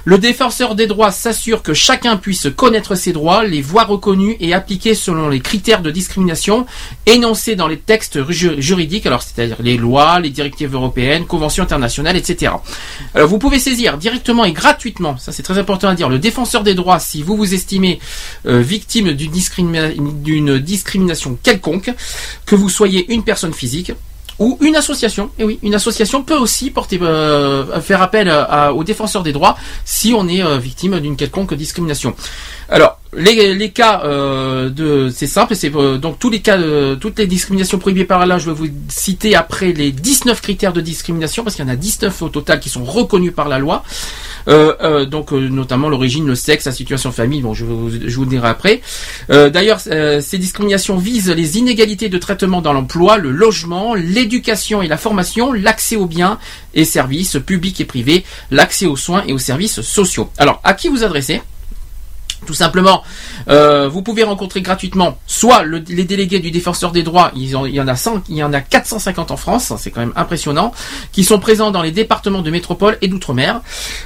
Le 0.04 0.18
défenseur 0.18 0.74
des 0.74 0.86
droits 0.86 1.12
s'assure 1.12 1.62
que 1.62 1.72
chacun 1.72 2.18
puisse 2.18 2.46
connaître 2.54 2.94
ses 2.94 3.14
droits, 3.14 3.42
les 3.42 3.62
voir 3.62 3.88
reconnus 3.88 4.36
et 4.38 4.52
appliqués 4.52 4.94
selon 4.94 5.30
les 5.30 5.40
critères 5.40 5.80
de 5.80 5.90
discrimination 5.90 6.66
énoncés 7.06 7.56
dans 7.56 7.68
les 7.68 7.78
textes 7.78 8.30
ju- 8.30 8.60
juridiques, 8.60 9.06
alors 9.06 9.22
c'est-à-dire 9.22 9.56
les 9.60 9.78
lois, 9.78 10.20
les 10.20 10.28
directives 10.28 10.74
européennes, 10.74 11.24
conventions 11.24 11.62
internationales, 11.64 12.18
etc. 12.18 12.52
Alors 13.14 13.26
vous 13.30 13.38
pouvez 13.38 13.58
saisir 13.58 13.96
directement 13.96 14.44
et 14.44 14.52
gratuitement, 14.52 15.16
ça 15.16 15.32
c'est 15.32 15.42
très 15.42 15.56
important 15.56 15.88
à 15.88 15.94
dire, 15.94 16.10
le 16.10 16.18
défenseur 16.18 16.62
des 16.64 16.74
droits 16.74 16.98
si 16.98 17.22
vous 17.22 17.34
vous 17.34 17.54
estimez 17.54 17.98
euh, 18.44 18.60
victime 18.60 19.12
d'une 19.14 20.58
discrimination 20.58 21.38
quelconque, 21.42 21.90
que 22.44 22.56
vous 22.56 22.68
soyez 22.68 23.10
une 23.10 23.22
personne 23.24 23.54
physique, 23.54 23.92
ou 24.40 24.58
une 24.62 24.74
association. 24.74 25.30
Et 25.38 25.44
oui, 25.44 25.58
une 25.62 25.74
association 25.74 26.22
peut 26.22 26.36
aussi 26.36 26.70
porter, 26.70 26.98
euh, 27.00 27.80
faire 27.80 28.02
appel 28.02 28.28
à- 28.28 28.72
aux 28.74 28.82
défenseurs 28.84 29.22
des 29.22 29.32
droits 29.32 29.56
si 29.84 30.12
on 30.14 30.26
est 30.28 30.42
euh, 30.42 30.58
victime 30.58 30.98
d'une 30.98 31.14
quelconque 31.16 31.54
discrimination. 31.54 32.14
Alors, 32.68 32.99
les, 33.16 33.54
les 33.54 33.70
cas 33.70 34.02
euh, 34.04 34.68
de, 34.70 35.10
c'est 35.14 35.26
simple, 35.26 35.54
c'est 35.56 35.74
euh, 35.74 35.98
donc 35.98 36.18
tous 36.18 36.30
les 36.30 36.40
cas, 36.40 36.58
toutes 37.00 37.18
les 37.18 37.26
discriminations 37.26 37.78
prohibées 37.78 38.04
par 38.04 38.24
là, 38.26 38.38
je 38.38 38.50
vais 38.50 38.56
vous 38.56 38.68
citer 38.88 39.34
après 39.34 39.72
les 39.72 39.92
19 39.92 40.40
critères 40.40 40.72
de 40.72 40.80
discrimination 40.80 41.42
parce 41.44 41.56
qu'il 41.56 41.64
y 41.64 41.68
en 41.68 41.72
a 41.72 41.76
19 41.76 42.22
au 42.22 42.28
total 42.28 42.60
qui 42.60 42.68
sont 42.68 42.84
reconnus 42.84 43.32
par 43.34 43.48
la 43.48 43.58
loi. 43.58 43.84
Euh, 44.48 44.74
euh, 44.80 45.04
donc 45.06 45.32
euh, 45.32 45.48
notamment 45.48 45.88
l'origine, 45.88 46.26
le 46.26 46.34
sexe, 46.34 46.66
la 46.66 46.72
situation 46.72 47.12
famille. 47.12 47.42
Bon, 47.42 47.54
je 47.54 47.64
vous, 47.64 47.90
je 47.90 48.16
vous 48.16 48.24
dirai 48.24 48.48
après. 48.48 48.80
Euh, 49.30 49.50
D'ailleurs, 49.50 49.80
ces 49.80 50.38
discriminations 50.38 50.96
visent 50.96 51.30
les 51.30 51.58
inégalités 51.58 52.08
de 52.08 52.18
traitement 52.18 52.60
dans 52.62 52.72
l'emploi, 52.72 53.18
le 53.18 53.30
logement, 53.30 53.94
l'éducation 53.94 54.82
et 54.82 54.88
la 54.88 54.96
formation, 54.96 55.52
l'accès 55.52 55.96
aux 55.96 56.06
biens 56.06 56.38
et 56.74 56.84
services 56.84 57.36
publics 57.44 57.80
et 57.80 57.84
privés, 57.84 58.24
l'accès 58.50 58.86
aux 58.86 58.96
soins 58.96 59.24
et 59.26 59.32
aux 59.32 59.38
services 59.38 59.80
sociaux. 59.80 60.30
Alors, 60.38 60.60
à 60.64 60.74
qui 60.74 60.88
vous 60.88 61.04
adressez? 61.04 61.42
Tout 62.46 62.54
simplement, 62.54 63.02
euh, 63.48 63.88
vous 63.88 64.02
pouvez 64.02 64.22
rencontrer 64.24 64.60
gratuitement 64.62 65.18
soit 65.26 65.62
le- 65.62 65.82
les 65.88 66.04
délégués 66.04 66.40
du 66.40 66.50
défenseur 66.50 66.90
des 66.92 67.02
droits, 67.02 67.30
il 67.36 67.48
y 67.48 67.80
en 67.80 67.88
a 67.88 67.96
100, 67.96 68.22
il 68.28 68.36
y 68.36 68.42
en 68.44 68.52
a 68.52 68.60
450 68.60 69.30
en 69.30 69.36
France, 69.36 69.72
c'est 69.78 69.90
quand 69.90 70.00
même 70.00 70.12
impressionnant, 70.16 70.72
qui 71.12 71.24
sont 71.24 71.38
présents 71.38 71.70
dans 71.70 71.82
les 71.82 71.90
départements 71.92 72.42
de 72.42 72.50
métropole 72.50 72.98
et 73.02 73.08
d'outre-mer. 73.08 73.60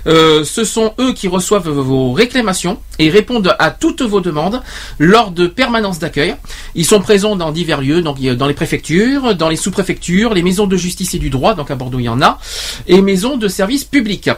Euh, 0.07 0.45
ce 0.45 0.65
sont 0.65 0.95
eux 1.01 1.13
qui 1.13 1.29
reçoivent 1.29 1.69
vos 1.69 2.13
réclamations 2.13 2.79
et 2.99 3.11
répondent 3.11 3.55
à 3.59 3.71
toutes 3.71 4.03
vos 4.03 4.21
demandes 4.21 4.63
lors 4.99 5.31
de 5.31 5.47
permanences 5.47 5.99
d'accueil. 5.99 6.35
Ils 6.75 6.85
sont 6.87 7.01
présents 7.01 7.37
dans 7.37 7.53
divers 7.53 7.81
lieux, 7.81 8.03
donc 8.03 8.21
dans 8.21 8.47
les 8.47 8.55
préfectures, 8.55 9.35
dans 9.35 9.49
les 9.49 9.57
sous-préfectures, 9.57 10.35
les 10.35 10.43
maisons 10.43 10.67
de 10.67 10.77
justice 10.77 11.15
et 11.15 11.19
du 11.19 11.31
droit, 11.31 11.55
donc 11.55 11.71
à 11.71 11.75
Bordeaux 11.75 11.99
il 11.99 12.05
y 12.05 12.09
en 12.09 12.21
a, 12.23 12.39
et 12.87 13.01
maisons 13.03 13.37
de 13.37 13.49
services 13.49 13.85
publics. 13.85 14.31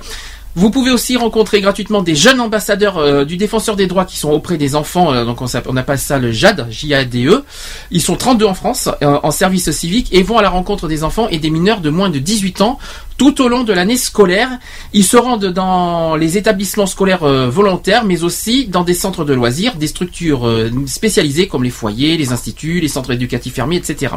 Vous 0.58 0.70
pouvez 0.70 0.90
aussi 0.90 1.18
rencontrer 1.18 1.60
gratuitement 1.60 2.02
des 2.02 2.14
jeunes 2.14 2.40
ambassadeurs 2.40 2.96
euh, 2.96 3.26
du 3.26 3.36
défenseur 3.36 3.76
des 3.76 3.86
droits 3.86 4.06
qui 4.06 4.16
sont 4.16 4.30
auprès 4.30 4.56
des 4.56 4.74
enfants, 4.74 5.12
euh, 5.12 5.26
donc 5.26 5.42
on, 5.42 5.76
appelle 5.76 5.98
ça 5.98 6.18
le 6.18 6.32
JAD, 6.32 6.68
J-A-D-E. 6.70 7.44
Ils 7.90 8.00
sont 8.00 8.16
32 8.16 8.46
en 8.46 8.54
France, 8.54 8.88
euh, 9.02 9.18
en 9.22 9.30
service 9.30 9.70
civique, 9.70 10.08
et 10.14 10.22
vont 10.22 10.38
à 10.38 10.42
la 10.42 10.48
rencontre 10.48 10.88
des 10.88 11.04
enfants 11.04 11.28
et 11.28 11.36
des 11.36 11.50
mineurs 11.50 11.82
de 11.82 11.90
moins 11.90 12.08
de 12.08 12.18
18 12.18 12.62
ans 12.62 12.78
tout 13.18 13.42
au 13.42 13.48
long 13.48 13.64
de 13.64 13.72
l'année 13.74 13.98
scolaire. 13.98 14.48
Ils 14.94 15.04
se 15.04 15.18
rendent 15.18 15.44
dans 15.44 16.16
les 16.16 16.38
établissements 16.38 16.86
scolaires 16.86 17.26
volontaires, 17.50 18.06
mais 18.06 18.24
aussi 18.24 18.66
dans 18.66 18.82
des 18.82 18.94
centres 18.94 19.24
de 19.24 19.34
loisirs, 19.34 19.76
des 19.76 19.86
structures 19.86 20.50
spécialisées 20.86 21.48
comme 21.48 21.64
les 21.64 21.70
foyers, 21.70 22.16
les 22.16 22.32
instituts, 22.32 22.80
les 22.80 22.88
centres 22.88 23.12
éducatifs 23.12 23.54
fermés, 23.54 23.76
etc. 23.76 24.14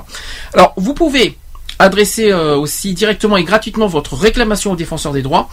Alors, 0.54 0.74
vous 0.76 0.94
pouvez 0.94 1.38
adresser 1.80 2.34
aussi 2.34 2.94
directement 2.94 3.38
et 3.38 3.46
gratuitement 3.46 3.88
votre 3.88 4.16
réclamation 4.16 4.74
au 4.74 4.76
défenseur 4.76 5.14
des 5.14 5.22
droits 5.22 5.48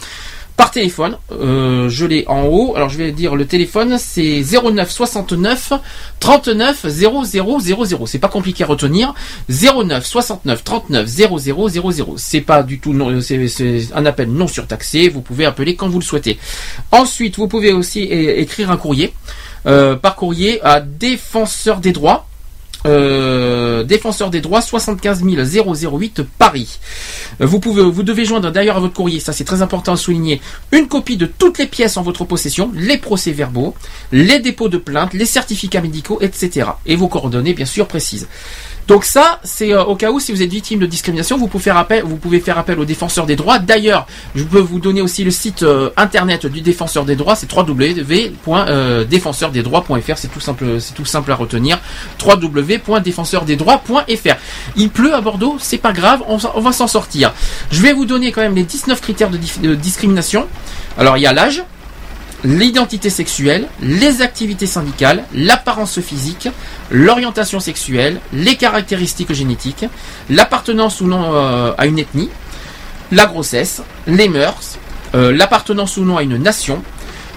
par 0.57 0.71
téléphone. 0.71 1.17
Euh, 1.31 1.87
je 1.87 2.05
l'ai 2.05 2.25
en 2.27 2.43
haut. 2.43 2.73
Alors 2.75 2.89
je 2.89 2.97
vais 2.97 3.11
dire 3.11 3.35
le 3.35 3.45
téléphone, 3.45 3.97
c'est 3.97 4.41
09 4.41 4.91
69 4.91 5.73
39 6.19 6.85
0000. 6.87 8.07
C'est 8.07 8.19
pas 8.19 8.27
compliqué 8.27 8.63
à 8.65 8.67
retenir. 8.67 9.13
09 9.47 10.05
69 10.05 10.63
39 10.63 11.07
0000. 11.07 12.03
C'est 12.17 12.41
pas 12.41 12.63
du 12.63 12.79
tout 12.79 12.93
non, 12.93 13.21
c'est 13.21 13.39
un 13.93 14.05
appel 14.05 14.29
non 14.29 14.47
surtaxé. 14.47 15.07
Vous 15.07 15.21
pouvez 15.21 15.45
appeler 15.45 15.75
quand 15.75 15.87
vous 15.87 15.99
le 15.99 16.05
souhaitez. 16.05 16.39
Ensuite, 16.91 17.37
vous 17.37 17.47
pouvez 17.47 17.71
aussi 17.71 18.01
écrire 18.01 18.71
un 18.71 18.77
courrier 18.77 19.13
euh, 19.67 19.95
par 19.95 20.15
courrier 20.15 20.59
à 20.63 20.79
défenseur 20.79 21.79
des 21.79 21.91
droits. 21.91 22.27
Euh, 22.87 23.83
défenseur 23.83 24.29
des 24.29 24.41
droits 24.41 24.61
75 24.61 25.23
008 25.23 26.21
Paris. 26.37 26.79
Euh, 27.41 27.45
Vous 27.45 27.59
pouvez, 27.59 27.83
vous 27.83 28.03
devez 28.03 28.23
joindre 28.25 28.51
d'ailleurs 28.51 28.77
à 28.77 28.79
votre 28.79 28.93
courrier, 28.93 29.19
ça 29.19 29.33
c'est 29.33 29.43
très 29.43 29.61
important 29.61 29.93
à 29.93 29.97
souligner, 29.97 30.41
une 30.71 30.87
copie 30.87 31.17
de 31.17 31.25
toutes 31.25 31.57
les 31.57 31.67
pièces 31.67 31.97
en 31.97 32.01
votre 32.01 32.23
possession, 32.23 32.71
les 32.73 32.97
procès-verbaux, 32.97 33.75
les 34.11 34.39
dépôts 34.39 34.69
de 34.69 34.77
plainte, 34.77 35.13
les 35.13 35.25
certificats 35.25 35.81
médicaux, 35.81 36.19
etc. 36.21 36.69
Et 36.85 36.95
vos 36.95 37.07
coordonnées 37.07 37.53
bien 37.53 37.65
sûr 37.65 37.87
précises. 37.87 38.27
Donc 38.87 39.03
ça, 39.03 39.39
c'est 39.43 39.73
euh, 39.73 39.83
au 39.83 39.95
cas 39.95 40.11
où 40.11 40.19
si 40.19 40.31
vous 40.31 40.41
êtes 40.41 40.49
victime 40.49 40.79
de 40.79 40.85
discrimination, 40.85 41.37
vous 41.37 41.47
pouvez 41.47 41.63
faire 41.63 41.77
appel, 41.77 42.03
vous 42.03 42.15
pouvez 42.15 42.39
faire 42.39 42.57
appel 42.57 42.79
au 42.79 42.85
défenseur 42.85 43.25
des 43.25 43.35
droits. 43.35 43.59
D'ailleurs, 43.59 44.07
je 44.33 44.43
peux 44.43 44.59
vous 44.59 44.79
donner 44.79 45.01
aussi 45.01 45.25
le 45.25 45.31
site 45.31 45.63
euh, 45.63 45.89
internet 45.97 46.45
du 46.45 46.61
défenseur 46.61 47.03
des 47.03 47.17
droits, 47.17 47.35
c'est 47.35 47.51
www.défenseurdesdroits.fr. 47.51 50.17
C'est 50.17 50.29
tout 50.29 50.39
simple, 50.39 50.79
c'est 50.79 50.93
tout 50.93 51.03
simple 51.03 51.33
à 51.33 51.35
retenir. 51.35 51.79
www.défenseurdesdroits.fr. 52.25 54.35
Il 54.77 54.89
pleut 54.89 55.13
à 55.13 55.19
Bordeaux, 55.21 55.57
c'est 55.59 55.79
pas 55.79 55.91
grave, 55.91 56.23
on, 56.27 56.37
on 56.55 56.61
va 56.61 56.71
s'en 56.71 56.87
sortir. 56.87 57.33
Je 57.71 57.81
vais 57.81 57.91
vous 57.91 58.05
donner 58.05 58.31
quand 58.31 58.39
même 58.41 58.55
les 58.55 58.63
19 58.63 59.01
critères 59.01 59.29
de 59.29 59.75
discrimination. 59.75 60.47
Alors 60.97 61.17
il 61.17 61.21
y 61.21 61.27
a 61.27 61.33
l'âge, 61.33 61.61
l'identité 62.43 63.09
sexuelle, 63.09 63.67
les 63.81 64.21
activités 64.21 64.67
syndicales, 64.67 65.23
l'apparence 65.33 65.99
physique, 66.01 66.49
l'orientation 66.91 67.59
sexuelle, 67.59 68.19
les 68.33 68.55
caractéristiques 68.55 69.33
génétiques, 69.33 69.85
l'appartenance 70.29 71.01
ou 71.01 71.07
non 71.07 71.33
euh, 71.33 71.73
à 71.77 71.87
une 71.87 71.99
ethnie, 71.99 72.29
la 73.11 73.25
grossesse, 73.25 73.81
les 74.05 74.29
mœurs, 74.29 74.77
euh, 75.15 75.31
l'appartenance 75.31 75.97
ou 75.97 76.03
non 76.03 76.17
à 76.17 76.23
une 76.23 76.37
nation, 76.37 76.83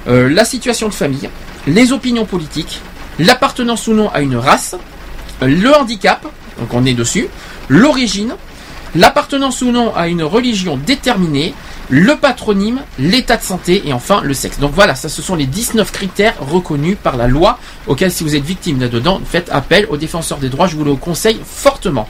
euh, 0.09 0.29
la 0.29 0.45
situation 0.45 0.89
de 0.89 0.95
famille, 0.95 1.31
les 1.67 1.93
opinions 1.93 2.27
politiques, 2.27 2.81
l'appartenance 3.19 3.87
ou 3.87 3.95
non 3.95 4.11
à 4.11 4.21
une 4.21 4.37
race, 4.37 4.77
le 5.41 5.75
handicap, 5.75 6.27
donc 6.59 6.75
on 6.75 6.85
est 6.85 6.95
dessus, 6.95 7.29
l'origine, 7.69 8.35
l'appartenance 8.95 9.63
ou 9.63 9.71
non 9.71 9.95
à 9.95 10.09
une 10.09 10.23
religion 10.23 10.77
déterminée, 10.77 11.55
le 11.91 12.17
patronyme, 12.17 12.81
l'état 12.99 13.37
de 13.37 13.43
santé 13.43 13.83
et 13.87 13.93
enfin 13.93 14.21
le 14.23 14.33
sexe. 14.33 14.59
Donc 14.59 14.73
voilà, 14.73 14.95
ça 14.95 15.09
ce 15.09 15.21
sont 15.23 15.35
les 15.35 15.47
19 15.47 15.91
critères 15.93 16.35
reconnus 16.41 16.97
par 17.03 17.17
la 17.17 17.27
loi 17.27 17.59
auxquels 17.87 18.13
si 18.13 18.23
vous 18.25 18.37
êtes 18.37 18.45
victime 18.45 18.81
là-dedans, 18.81 19.21
faites 19.25 19.49
appel 19.53 19.87
au 19.91 19.97
défenseur 19.97 20.39
des 20.39 20.49
droits, 20.49 20.67
je 20.69 20.77
vous 20.77 20.85
le 20.85 20.95
conseille 20.95 21.41
fortement. 21.45 22.09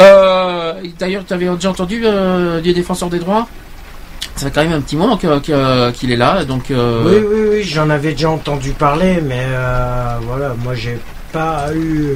Euh, 0.00 0.72
D'ailleurs, 0.98 1.24
tu 1.26 1.34
avais 1.34 1.46
déjà 1.46 1.70
entendu 1.70 2.02
euh, 2.04 2.60
du 2.60 2.72
défenseur 2.72 3.10
des 3.10 3.18
droits? 3.18 3.46
Ça 4.36 4.46
fait 4.46 4.52
quand 4.52 4.62
même 4.62 4.72
un 4.72 4.80
petit 4.80 4.96
moment 4.96 5.18
qu'il 5.18 6.10
est 6.12 6.16
là, 6.16 6.44
donc... 6.44 6.70
euh, 6.70 7.02
Oui, 7.04 7.26
oui, 7.30 7.48
oui, 7.58 7.62
j'en 7.64 7.90
avais 7.90 8.12
déjà 8.12 8.30
entendu 8.30 8.70
parler, 8.70 9.20
mais 9.22 9.44
euh, 9.48 10.16
voilà, 10.22 10.54
moi 10.64 10.74
j'ai 10.74 10.98
pas 11.32 11.66
eu 11.74 12.14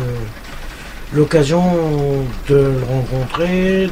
l'occasion 1.13 1.63
de 2.49 2.55
le 2.55 2.83
rencontrer, 2.89 3.89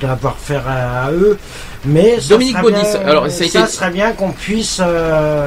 d'avoir 0.00 0.34
affaire 0.34 0.64
à 0.68 1.10
eux, 1.12 1.38
mais 1.84 2.18
Dominique 2.28 2.60
Baudis, 2.60 2.76
bien- 2.80 3.00
alors, 3.06 3.30
ça 3.30 3.44
a 3.44 3.46
été- 3.46 3.66
serait 3.66 3.90
bien 3.90 4.12
qu'on 4.12 4.30
puisse 4.32 4.78
euh, 4.80 5.46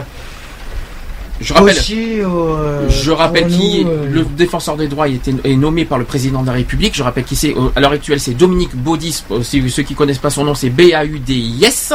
Je 1.42 1.54
rappelle... 1.54 1.76
euh, 2.22 2.90
Je 2.90 3.12
rappelle 3.12 3.48
qui 3.48 3.84
euh, 3.86 4.06
le 4.10 4.24
défenseur 4.24 4.78
des 4.78 4.88
droits 4.88 5.08
était, 5.10 5.34
est 5.44 5.56
nommé 5.56 5.84
par 5.86 5.98
le 5.98 6.06
président 6.06 6.42
de 6.42 6.48
la 6.48 6.54
République. 6.54 6.96
Je 6.96 7.04
rappelle 7.04 7.24
qui 7.26 7.36
c'est. 7.36 7.54
À 7.76 7.80
l'heure 7.82 7.92
actuelle, 7.92 8.20
c'est 8.20 8.34
Dominique 8.34 8.76
Baudis. 8.76 9.24
Euh, 9.32 9.44
Si 9.44 9.70
ceux 9.70 9.84
qui 9.84 9.96
connaissent 9.96 10.18
pas 10.20 10.30
son 10.30 10.46
nom, 10.46 10.56
c'est 10.56 10.70
B-A-U-D-I-S. 10.70 11.94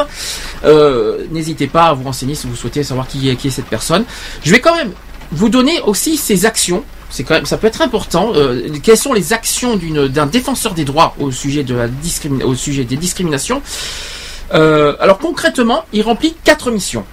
Euh, 0.63 1.25
N'hésitez 1.31 1.67
pas 1.67 1.85
à 1.85 1.93
vous 1.93 2.03
renseigner 2.03 2.35
si 2.35 2.47
vous 2.47 2.55
souhaitez 2.55 2.83
savoir 2.83 3.07
qui 3.07 3.29
est, 3.29 3.35
qui 3.35 3.47
est 3.47 3.51
cette 3.51 3.65
personne. 3.65 4.03
Je 4.43 4.51
vais 4.51 4.59
quand 4.59 4.75
même 4.75 4.91
vous 5.31 5.49
donner 5.49 5.81
aussi 5.81 6.17
ses 6.17 6.45
actions. 6.45 6.83
C'est 7.09 7.23
quand 7.23 7.33
même, 7.33 7.45
ça 7.45 7.57
peut 7.57 7.67
être 7.67 7.81
important. 7.81 8.31
Euh, 8.35 8.69
quelles 8.83 8.97
sont 8.97 9.11
les 9.13 9.33
actions 9.33 9.77
d'un 10.09 10.27
défenseur 10.27 10.73
des 10.73 10.85
droits 10.85 11.13
au 11.19 11.29
sujet 11.31 11.63
de 11.63 11.75
la 11.75 11.87
au 12.45 12.55
sujet 12.55 12.83
des 12.85 12.95
discriminations? 12.95 13.61
Euh, 14.53 14.95
Alors 14.99 15.19
concrètement, 15.19 15.85
il 15.93 16.01
remplit 16.01 16.35
quatre 16.43 16.71
missions. 16.71 17.05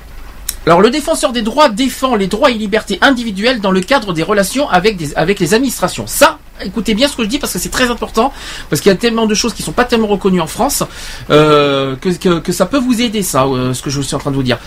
Alors 0.67 0.81
le 0.81 0.91
défenseur 0.91 1.33
des 1.33 1.43
droits 1.43 1.69
défend 1.69 2.15
les 2.15 2.27
droits 2.27 2.51
et 2.51 2.55
libertés 2.55 2.99
individuelles 3.01 3.61
dans 3.61 3.71
le 3.71 3.81
cadre 3.81 4.13
des 4.13 4.23
relations 4.23 4.69
avec, 4.69 4.97
des, 4.97 5.15
avec 5.15 5.41
les 5.41 5.55
administrations. 5.55 6.07
Ça, 6.07 6.39
écoutez 6.63 6.95
bien 6.95 7.09
ce 7.09 7.17
que 7.17 7.23
je 7.23 7.29
dis 7.29 7.39
parce 7.39 7.53
que 7.53 7.59
c'est 7.59 7.71
très 7.71 7.91
important, 7.91 8.33
parce 8.69 8.83
qu'il 8.83 8.91
y 8.91 8.95
a 8.95 8.99
tellement 8.99 9.27
de 9.27 9.35
choses 9.35 9.55
qui 9.55 9.63
sont 9.63 9.73
pas 9.73 9.85
tellement 9.85 10.09
reconnues 10.09 10.41
en 10.43 10.47
France, 10.47 10.83
euh, 11.31 11.97
que, 11.97 12.11
que, 12.11 12.41
que 12.41 12.53
ça 12.53 12.67
peut 12.67 12.79
vous 12.79 13.01
aider 13.01 13.23
ça, 13.23 13.45
euh, 13.45 13.73
ce 13.73 13.81
que 13.83 13.89
je 13.89 14.01
suis 14.01 14.15
en 14.15 14.19
train 14.19 14.31
de 14.31 14.37
vous 14.37 14.43
dire. 14.43 14.59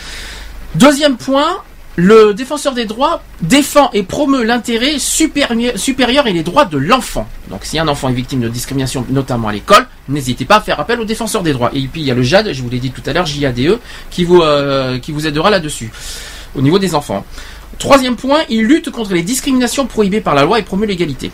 Deuxième 0.75 1.17
point, 1.17 1.57
le 1.95 2.33
défenseur 2.33 2.73
des 2.73 2.85
droits 2.85 3.21
défend 3.41 3.89
et 3.93 4.03
promeut 4.03 4.43
l'intérêt 4.43 4.97
supérieur, 4.99 6.27
et 6.27 6.33
les 6.33 6.43
droits 6.43 6.65
de 6.65 6.77
l'enfant. 6.77 7.27
Donc 7.49 7.61
si 7.63 7.77
un 7.79 7.87
enfant 7.87 8.09
est 8.09 8.13
victime 8.13 8.39
de 8.39 8.49
discrimination, 8.49 9.05
notamment 9.09 9.49
à 9.49 9.53
l'école, 9.53 9.87
n'hésitez 10.07 10.45
pas 10.45 10.57
à 10.57 10.61
faire 10.61 10.79
appel 10.79 10.99
au 10.99 11.05
défenseur 11.05 11.43
des 11.43 11.53
droits. 11.53 11.71
Et 11.73 11.81
puis 11.87 12.01
il 12.01 12.07
y 12.07 12.11
a 12.11 12.15
le 12.15 12.23
JAD, 12.23 12.53
je 12.53 12.61
vous 12.61 12.69
l'ai 12.69 12.79
dit 12.79 12.91
tout 12.91 13.03
à 13.05 13.13
l'heure, 13.13 13.25
JADE, 13.25 13.79
qui 14.09 14.23
vous, 14.23 14.41
euh, 14.41 14.99
qui 14.99 15.11
vous 15.11 15.27
aidera 15.27 15.49
là-dessus, 15.49 15.91
au 16.55 16.61
niveau 16.61 16.79
des 16.79 16.95
enfants. 16.95 17.25
Troisième 17.77 18.15
point, 18.15 18.39
il 18.49 18.63
lutte 18.63 18.89
contre 18.91 19.13
les 19.13 19.23
discriminations 19.23 19.85
prohibées 19.85 20.21
par 20.21 20.35
la 20.35 20.43
loi 20.45 20.59
et 20.59 20.63
promeut 20.63 20.85
l'égalité. 20.85 21.31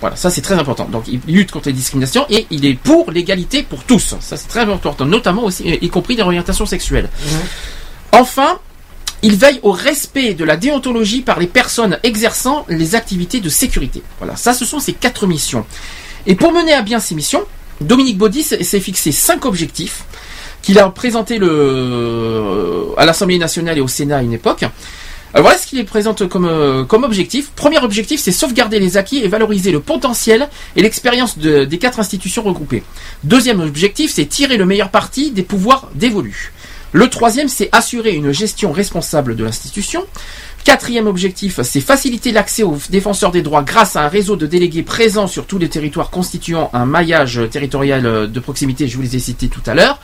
Voilà, 0.00 0.16
ça 0.16 0.30
c'est 0.30 0.42
très 0.42 0.54
important. 0.54 0.86
Donc 0.86 1.04
il 1.08 1.20
lutte 1.26 1.50
contre 1.50 1.68
les 1.68 1.74
discriminations 1.74 2.24
et 2.30 2.46
il 2.50 2.64
est 2.64 2.74
pour 2.74 3.10
l'égalité 3.10 3.62
pour 3.62 3.84
tous. 3.84 4.14
Ça 4.20 4.36
c'est 4.36 4.48
très 4.48 4.60
important, 4.60 5.04
notamment 5.04 5.44
aussi, 5.44 5.64
y 5.64 5.88
compris 5.88 6.16
des 6.16 6.22
orientations 6.22 6.66
sexuelles. 6.66 7.08
Enfin, 8.12 8.58
il 9.22 9.36
veille 9.36 9.60
au 9.62 9.72
respect 9.72 10.34
de 10.34 10.44
la 10.44 10.56
déontologie 10.56 11.22
par 11.22 11.38
les 11.40 11.46
personnes 11.48 11.98
exerçant 12.02 12.64
les 12.68 12.94
activités 12.94 13.40
de 13.40 13.48
sécurité. 13.48 14.02
Voilà, 14.18 14.36
ça 14.36 14.52
ce 14.54 14.64
sont 14.64 14.78
ses 14.78 14.92
quatre 14.92 15.26
missions. 15.26 15.66
Et 16.26 16.34
pour 16.34 16.52
mener 16.52 16.72
à 16.72 16.82
bien 16.82 17.00
ces 17.00 17.14
missions, 17.14 17.44
Dominique 17.80 18.18
Baudis 18.18 18.42
s'est 18.44 18.80
fixé 18.80 19.12
cinq 19.12 19.44
objectifs 19.44 20.04
qu'il 20.62 20.78
a 20.78 20.88
présentés 20.90 21.38
le, 21.38 22.88
à 22.96 23.06
l'Assemblée 23.06 23.38
nationale 23.38 23.78
et 23.78 23.80
au 23.80 23.88
Sénat 23.88 24.18
à 24.18 24.22
une 24.22 24.32
époque. 24.32 24.64
Alors 25.34 25.44
voilà 25.46 25.58
ce 25.58 25.66
qu'il 25.66 25.84
présente 25.84 26.26
comme, 26.28 26.46
euh, 26.46 26.84
comme 26.84 27.04
objectif. 27.04 27.50
Premier 27.54 27.78
objectif, 27.78 28.20
c'est 28.20 28.32
sauvegarder 28.32 28.80
les 28.80 28.96
acquis 28.96 29.18
et 29.18 29.28
valoriser 29.28 29.70
le 29.72 29.80
potentiel 29.80 30.48
et 30.74 30.82
l'expérience 30.82 31.38
de- 31.38 31.64
des 31.64 31.78
quatre 31.78 32.00
institutions 32.00 32.42
regroupées. 32.42 32.82
Deuxième 33.24 33.60
objectif, 33.60 34.10
c'est 34.12 34.24
tirer 34.26 34.56
le 34.56 34.64
meilleur 34.64 34.90
parti 34.90 35.30
des 35.30 35.42
pouvoirs 35.42 35.90
dévolus. 35.94 36.52
Le 36.92 37.10
troisième, 37.10 37.48
c'est 37.48 37.68
assurer 37.72 38.14
une 38.14 38.32
gestion 38.32 38.72
responsable 38.72 39.36
de 39.36 39.44
l'institution. 39.44 40.06
Quatrième 40.64 41.06
objectif, 41.06 41.60
c'est 41.62 41.80
faciliter 41.80 42.30
l'accès 42.30 42.62
aux 42.62 42.76
défenseurs 42.90 43.30
des 43.30 43.42
droits 43.42 43.62
grâce 43.62 43.96
à 43.96 44.02
un 44.04 44.08
réseau 44.08 44.36
de 44.36 44.46
délégués 44.46 44.82
présents 44.82 45.26
sur 45.26 45.46
tous 45.46 45.58
les 45.58 45.68
territoires 45.68 46.10
constituant 46.10 46.70
un 46.72 46.84
maillage 46.84 47.40
territorial 47.50 48.04
euh, 48.04 48.26
de 48.26 48.40
proximité, 48.40 48.86
je 48.86 48.96
vous 48.96 49.02
les 49.02 49.16
ai 49.16 49.18
cités 49.18 49.48
tout 49.48 49.62
à 49.66 49.74
l'heure. 49.74 49.98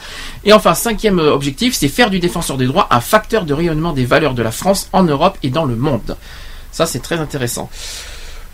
Et 0.45 0.53
enfin, 0.53 0.75
cinquième 0.75 1.19
euh, 1.19 1.33
objectif, 1.33 1.75
c'est 1.75 1.89
faire 1.89 2.09
du 2.09 2.19
défenseur 2.19 2.57
des 2.57 2.67
droits 2.67 2.87
un 2.91 3.01
facteur 3.01 3.45
de 3.45 3.53
rayonnement 3.53 3.93
des 3.93 4.07
valeurs 4.07 4.35
de 4.35 4.43
la 4.43 4.53
France 4.53 4.89
en 4.93 5.03
Europe 5.03 5.37
et 5.43 5.51
dans 5.51 5.65
le 5.65 5.77
monde. 5.77 6.17
Ça, 6.73 6.87
c'est 6.87 7.01
très 7.01 7.19
intéressant. 7.19 7.69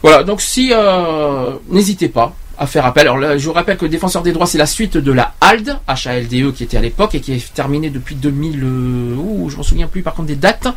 Voilà, 0.02 0.24
donc 0.24 0.40
si 0.40 0.70
euh, 0.73 1.52
n'hésitez 1.69 2.09
pas 2.09 2.35
à 2.60 2.66
faire 2.66 2.84
appel. 2.84 3.02
Alors 3.04 3.18
là, 3.18 3.38
je 3.38 3.46
vous 3.46 3.54
rappelle 3.54 3.78
que 3.78 3.86
le 3.86 3.90
défenseur 3.90 4.22
des 4.22 4.32
droits, 4.32 4.46
c'est 4.46 4.58
la 4.58 4.66
suite 4.66 4.98
de 4.98 5.12
la 5.12 5.32
HALD, 5.40 5.78
H-A-L-D-E, 5.88 6.48
E, 6.48 6.52
qui 6.52 6.62
était 6.62 6.76
à 6.76 6.82
l'époque 6.82 7.14
et 7.14 7.20
qui 7.20 7.32
est 7.32 7.54
terminée 7.54 7.88
depuis 7.88 8.14
2000. 8.14 8.62
Euh, 8.62 9.14
ouh, 9.16 9.48
je 9.48 9.56
m'en 9.56 9.62
souviens 9.62 9.86
plus 9.86 10.02
par 10.02 10.14
contre 10.14 10.28
des 10.28 10.36
dates. 10.36 10.68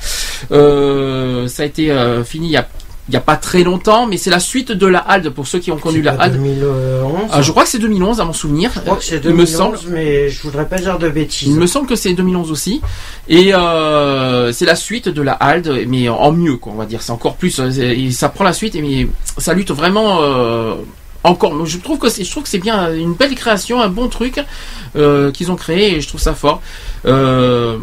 Euh, 0.51 1.47
ça 1.49 1.64
a 1.64 1.65
été 1.65 1.91
euh, 1.91 2.23
fini 2.23 2.47
il 2.47 2.51
y 2.51 2.57
a 2.57 2.68
il 3.10 3.14
y 3.14 3.18
a 3.18 3.22
pas 3.22 3.35
très 3.35 3.64
longtemps, 3.64 4.07
mais 4.07 4.15
c'est 4.15 4.30
la 4.30 4.39
suite 4.39 4.72
de 4.72 4.88
la 4.88 4.99
HALD 4.99 5.30
pour 5.31 5.45
ceux 5.45 5.60
qui 5.60 5.72
ont 5.73 5.77
connu 5.77 6.01
la 6.01 6.14
HALD. 6.14 6.35
2011. 6.38 7.30
Ah, 7.34 7.41
je 7.41 7.51
crois 7.51 7.64
que 7.64 7.69
c'est 7.69 7.80
2011 7.80 8.22
à 8.22 8.23
mon 8.23 8.31
souvenir. 8.31 8.72
Je 8.73 8.80
crois 8.80 8.95
que 8.95 9.03
c'est 9.03 9.15
Il 9.18 9.31
me 9.31 9.43
2011, 9.45 9.49
semble. 9.49 9.77
mais 9.89 10.30
je 10.30 10.41
voudrais 10.41 10.65
pas 10.69 10.77
dire 10.77 10.97
de 10.97 11.10
bêtises. 11.10 11.49
Il 11.49 11.55
me 11.55 11.68
semble 11.68 11.85
que 11.85 11.97
c'est 11.97 12.14
2011 12.14 12.49
aussi. 12.49 12.80
Et 13.27 13.53
euh, 13.53 14.53
c'est 14.53 14.65
la 14.65 14.76
suite 14.77 15.10
de 15.10 15.22
la 15.22 15.34
HALD, 15.34 15.85
mais 15.85 16.07
en 16.07 16.31
mieux, 16.31 16.55
quoi, 16.55 16.72
on 16.72 16.77
va 16.77 16.85
dire. 16.85 17.01
C'est 17.01 17.11
encore 17.11 17.35
plus. 17.35 17.60
ça 18.11 18.30
prend 18.30 18.45
la 18.45 18.53
suite, 18.53 18.73
et 18.76 18.81
mais 18.81 19.07
ça 19.38 19.53
lutte 19.53 19.72
vraiment 19.72 20.19
euh, 20.22 20.76
encore. 21.24 21.66
Je 21.66 21.78
trouve 21.78 21.98
que 22.00 22.10
c'est, 22.10 22.24
je 22.24 22.32
trouve 22.32 22.44
que 22.44 22.50
c'est 22.50 22.60
bien 22.60 22.94
une 22.94 23.14
belle 23.14 23.36
création, 23.36 23.82
un 23.82 23.88
bon 23.90 24.08
truc 24.10 24.40
euh, 24.95 25.32
qu'ils 25.32 25.52
ont 25.52 25.56
créé, 25.56 25.95
et 25.95 26.02
je 26.02 26.08
trouve 26.08 26.22
ça 26.22 26.34
fort. 26.34 26.62
Euh, 27.06 27.78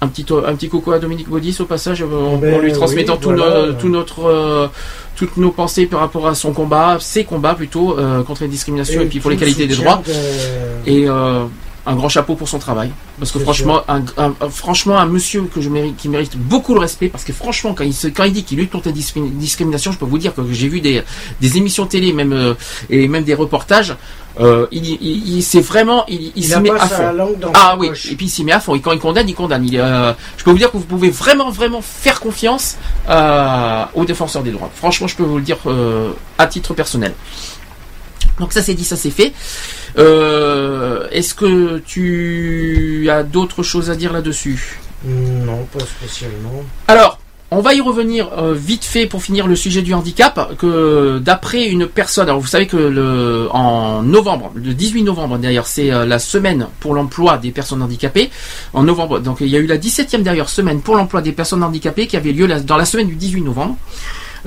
un 0.00 0.06
petit, 0.06 0.24
un 0.46 0.54
petit 0.54 0.68
coucou 0.68 0.92
à 0.92 1.00
Dominique 1.00 1.28
Baudis 1.28 1.56
au 1.60 1.64
passage, 1.64 2.02
euh, 2.02 2.06
en, 2.06 2.36
Ben 2.36 2.54
en 2.54 2.58
lui 2.60 2.72
transmettant 2.72 3.14
oui, 3.14 3.20
tout, 3.20 3.28
voilà. 3.30 3.66
no- 3.66 3.72
tout 3.72 3.88
notre, 3.88 4.24
euh, 4.26 4.68
toutes 5.16 5.36
nos 5.36 5.50
pensées 5.50 5.86
par 5.86 5.98
rapport 5.98 6.28
à 6.28 6.36
son 6.36 6.52
combat, 6.52 6.98
ses 7.00 7.24
combats 7.24 7.54
plutôt 7.54 7.98
euh, 7.98 8.22
contre 8.22 8.42
les 8.42 8.48
discriminations 8.48 9.00
et, 9.00 9.06
puis 9.06 9.18
pour 9.18 9.30
les 9.30 9.36
qualités 9.36 9.66
des 9.66 9.74
droits. 9.74 10.00
de- 10.06 10.88
Et 10.90 11.08
euh, 11.08 11.46
un 11.88 11.96
grand 11.96 12.08
chapeau 12.10 12.34
pour 12.36 12.48
son 12.48 12.58
travail. 12.58 12.90
Parce 13.18 13.32
que 13.32 13.38
franchement, 13.40 13.82
un, 13.88 14.02
un- 14.18 14.34
un- 14.40 14.50
franchement, 14.50 14.98
un 14.98 15.06
monsieur 15.06 15.42
que 15.52 15.60
je 15.60 15.70
mérite, 15.70 15.96
qui 15.96 16.08
mérite 16.08 16.36
beaucoup 16.36 16.74
le 16.74 16.80
respect, 16.80 17.08
parce 17.08 17.24
que 17.24 17.32
franchement, 17.32 17.74
quand 17.74 17.82
il, 17.84 17.94
se- 17.94 18.08
quand 18.08 18.24
il 18.24 18.32
dit 18.34 18.44
qu'il 18.44 18.58
lutte 18.58 18.70
contre 18.70 18.88
la 18.88 18.92
discri- 18.94 19.28
discrimination, 19.32 19.90
je 19.90 19.98
peux 19.98 20.04
vous 20.04 20.18
dire 20.18 20.34
que 20.34 20.42
j'ai 20.52 20.68
vu 20.68 20.80
des, 20.80 21.02
des 21.40 21.56
émissions 21.56 21.86
télé, 21.86 22.12
même 22.12 22.32
euh, 22.32 22.54
et 22.90 23.08
même 23.08 23.24
des 23.24 23.34
reportages. 23.34 23.96
euh, 24.40 24.66
il, 24.70 24.84
il, 24.86 25.36
il- 25.36 25.42
c'est 25.42 25.60
vraiment, 25.62 26.04
il, 26.08 26.30
il, 26.36 26.44
s'y 26.44 26.50
met 26.60 26.70
à 26.70 26.86
fond. 26.88 27.02
ah 27.54 27.76
oui, 27.78 27.88
poche. 27.88 28.06
et 28.12 28.14
puis 28.16 28.26
il 28.26 28.30
s'y 28.30 28.44
met 28.44 28.52
à 28.52 28.60
fond. 28.60 28.74
Et 28.76 28.80
quand 28.80 28.92
il 28.92 29.00
condamne, 29.00 29.28
il 29.28 29.34
condamne. 29.34 29.64
Il, 29.66 29.76
euh, 29.80 30.12
je 30.36 30.44
peux 30.44 30.50
vous 30.52 30.58
dire 30.58 30.70
que 30.70 30.76
vous 30.76 30.84
pouvez 30.84 31.10
vraiment, 31.10 31.50
vraiment 31.50 31.80
faire 31.82 32.20
confiance 32.20 32.76
euh, 33.08 33.84
aux 33.94 34.04
défenseurs 34.04 34.42
des 34.42 34.50
droits. 34.52 34.70
Franchement, 34.74 35.06
je 35.08 35.16
peux 35.16 35.24
vous 35.24 35.38
le 35.38 35.42
dire 35.42 35.56
euh, 35.66 36.10
à 36.36 36.46
titre 36.46 36.74
personnel. 36.74 37.14
Donc 38.40 38.52
ça 38.52 38.62
c'est 38.62 38.74
dit, 38.74 38.84
ça 38.84 38.96
c'est 38.96 39.10
fait. 39.10 39.32
Euh, 39.98 41.06
Est-ce 41.10 41.34
que 41.34 41.78
tu 41.78 43.08
as 43.10 43.22
d'autres 43.22 43.62
choses 43.62 43.90
à 43.90 43.96
dire 43.96 44.12
là-dessus 44.12 44.80
Non, 45.04 45.66
pas 45.72 45.80
spécialement. 45.84 46.62
Alors, 46.86 47.18
on 47.50 47.60
va 47.62 47.72
y 47.72 47.80
revenir 47.80 48.28
euh, 48.36 48.52
vite 48.54 48.84
fait 48.84 49.06
pour 49.06 49.22
finir 49.22 49.46
le 49.46 49.56
sujet 49.56 49.80
du 49.82 49.94
handicap. 49.94 50.54
Que 50.58 51.18
d'après 51.18 51.66
une 51.66 51.86
personne, 51.86 52.28
alors 52.28 52.40
vous 52.40 52.46
savez 52.46 52.66
que 52.66 52.76
le 52.76 53.48
en 53.52 54.02
novembre, 54.02 54.52
le 54.54 54.74
18 54.74 55.02
novembre 55.02 55.38
d'ailleurs, 55.38 55.66
c'est 55.66 55.90
euh, 55.90 56.04
la 56.04 56.18
semaine 56.18 56.68
pour 56.80 56.94
l'emploi 56.94 57.38
des 57.38 57.50
personnes 57.50 57.82
handicapées. 57.82 58.30
En 58.74 58.82
novembre, 58.82 59.18
donc 59.20 59.38
il 59.40 59.48
y 59.48 59.56
a 59.56 59.60
eu 59.60 59.66
la 59.66 59.78
17e 59.78 60.22
d'ailleurs 60.22 60.50
semaine 60.50 60.80
pour 60.82 60.94
l'emploi 60.96 61.22
des 61.22 61.32
personnes 61.32 61.62
handicapées 61.62 62.06
qui 62.06 62.16
avait 62.18 62.32
lieu 62.32 62.46
la- 62.46 62.60
dans 62.60 62.76
la 62.76 62.84
semaine 62.84 63.08
du 63.08 63.14
18 63.14 63.40
novembre. 63.40 63.76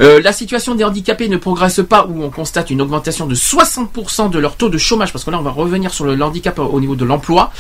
Euh, 0.02 0.22
la 0.22 0.34
situation 0.34 0.76
des 0.76 0.84
handicapés 0.84 1.30
ne 1.30 1.38
progresse 1.38 1.82
pas 1.88 2.08
où 2.10 2.24
on 2.24 2.30
constate 2.30 2.70
une 2.70 2.82
augmentation 2.82 3.28
de 3.28 3.36
60% 3.36 4.30
de 4.30 4.40
leur 4.40 4.56
taux 4.56 4.70
de 4.70 4.78
chômage, 4.78 5.12
parce 5.12 5.24
que 5.24 5.32
là 5.32 5.40
on 5.40 5.44
va 5.44 5.52
revenir 5.52 5.94
sur 5.94 6.06
le, 6.06 6.22
handicap 6.22 6.60
au 6.60 6.80
niveau 6.80 6.96
de 6.96 7.06
l'emploi. 7.06 7.52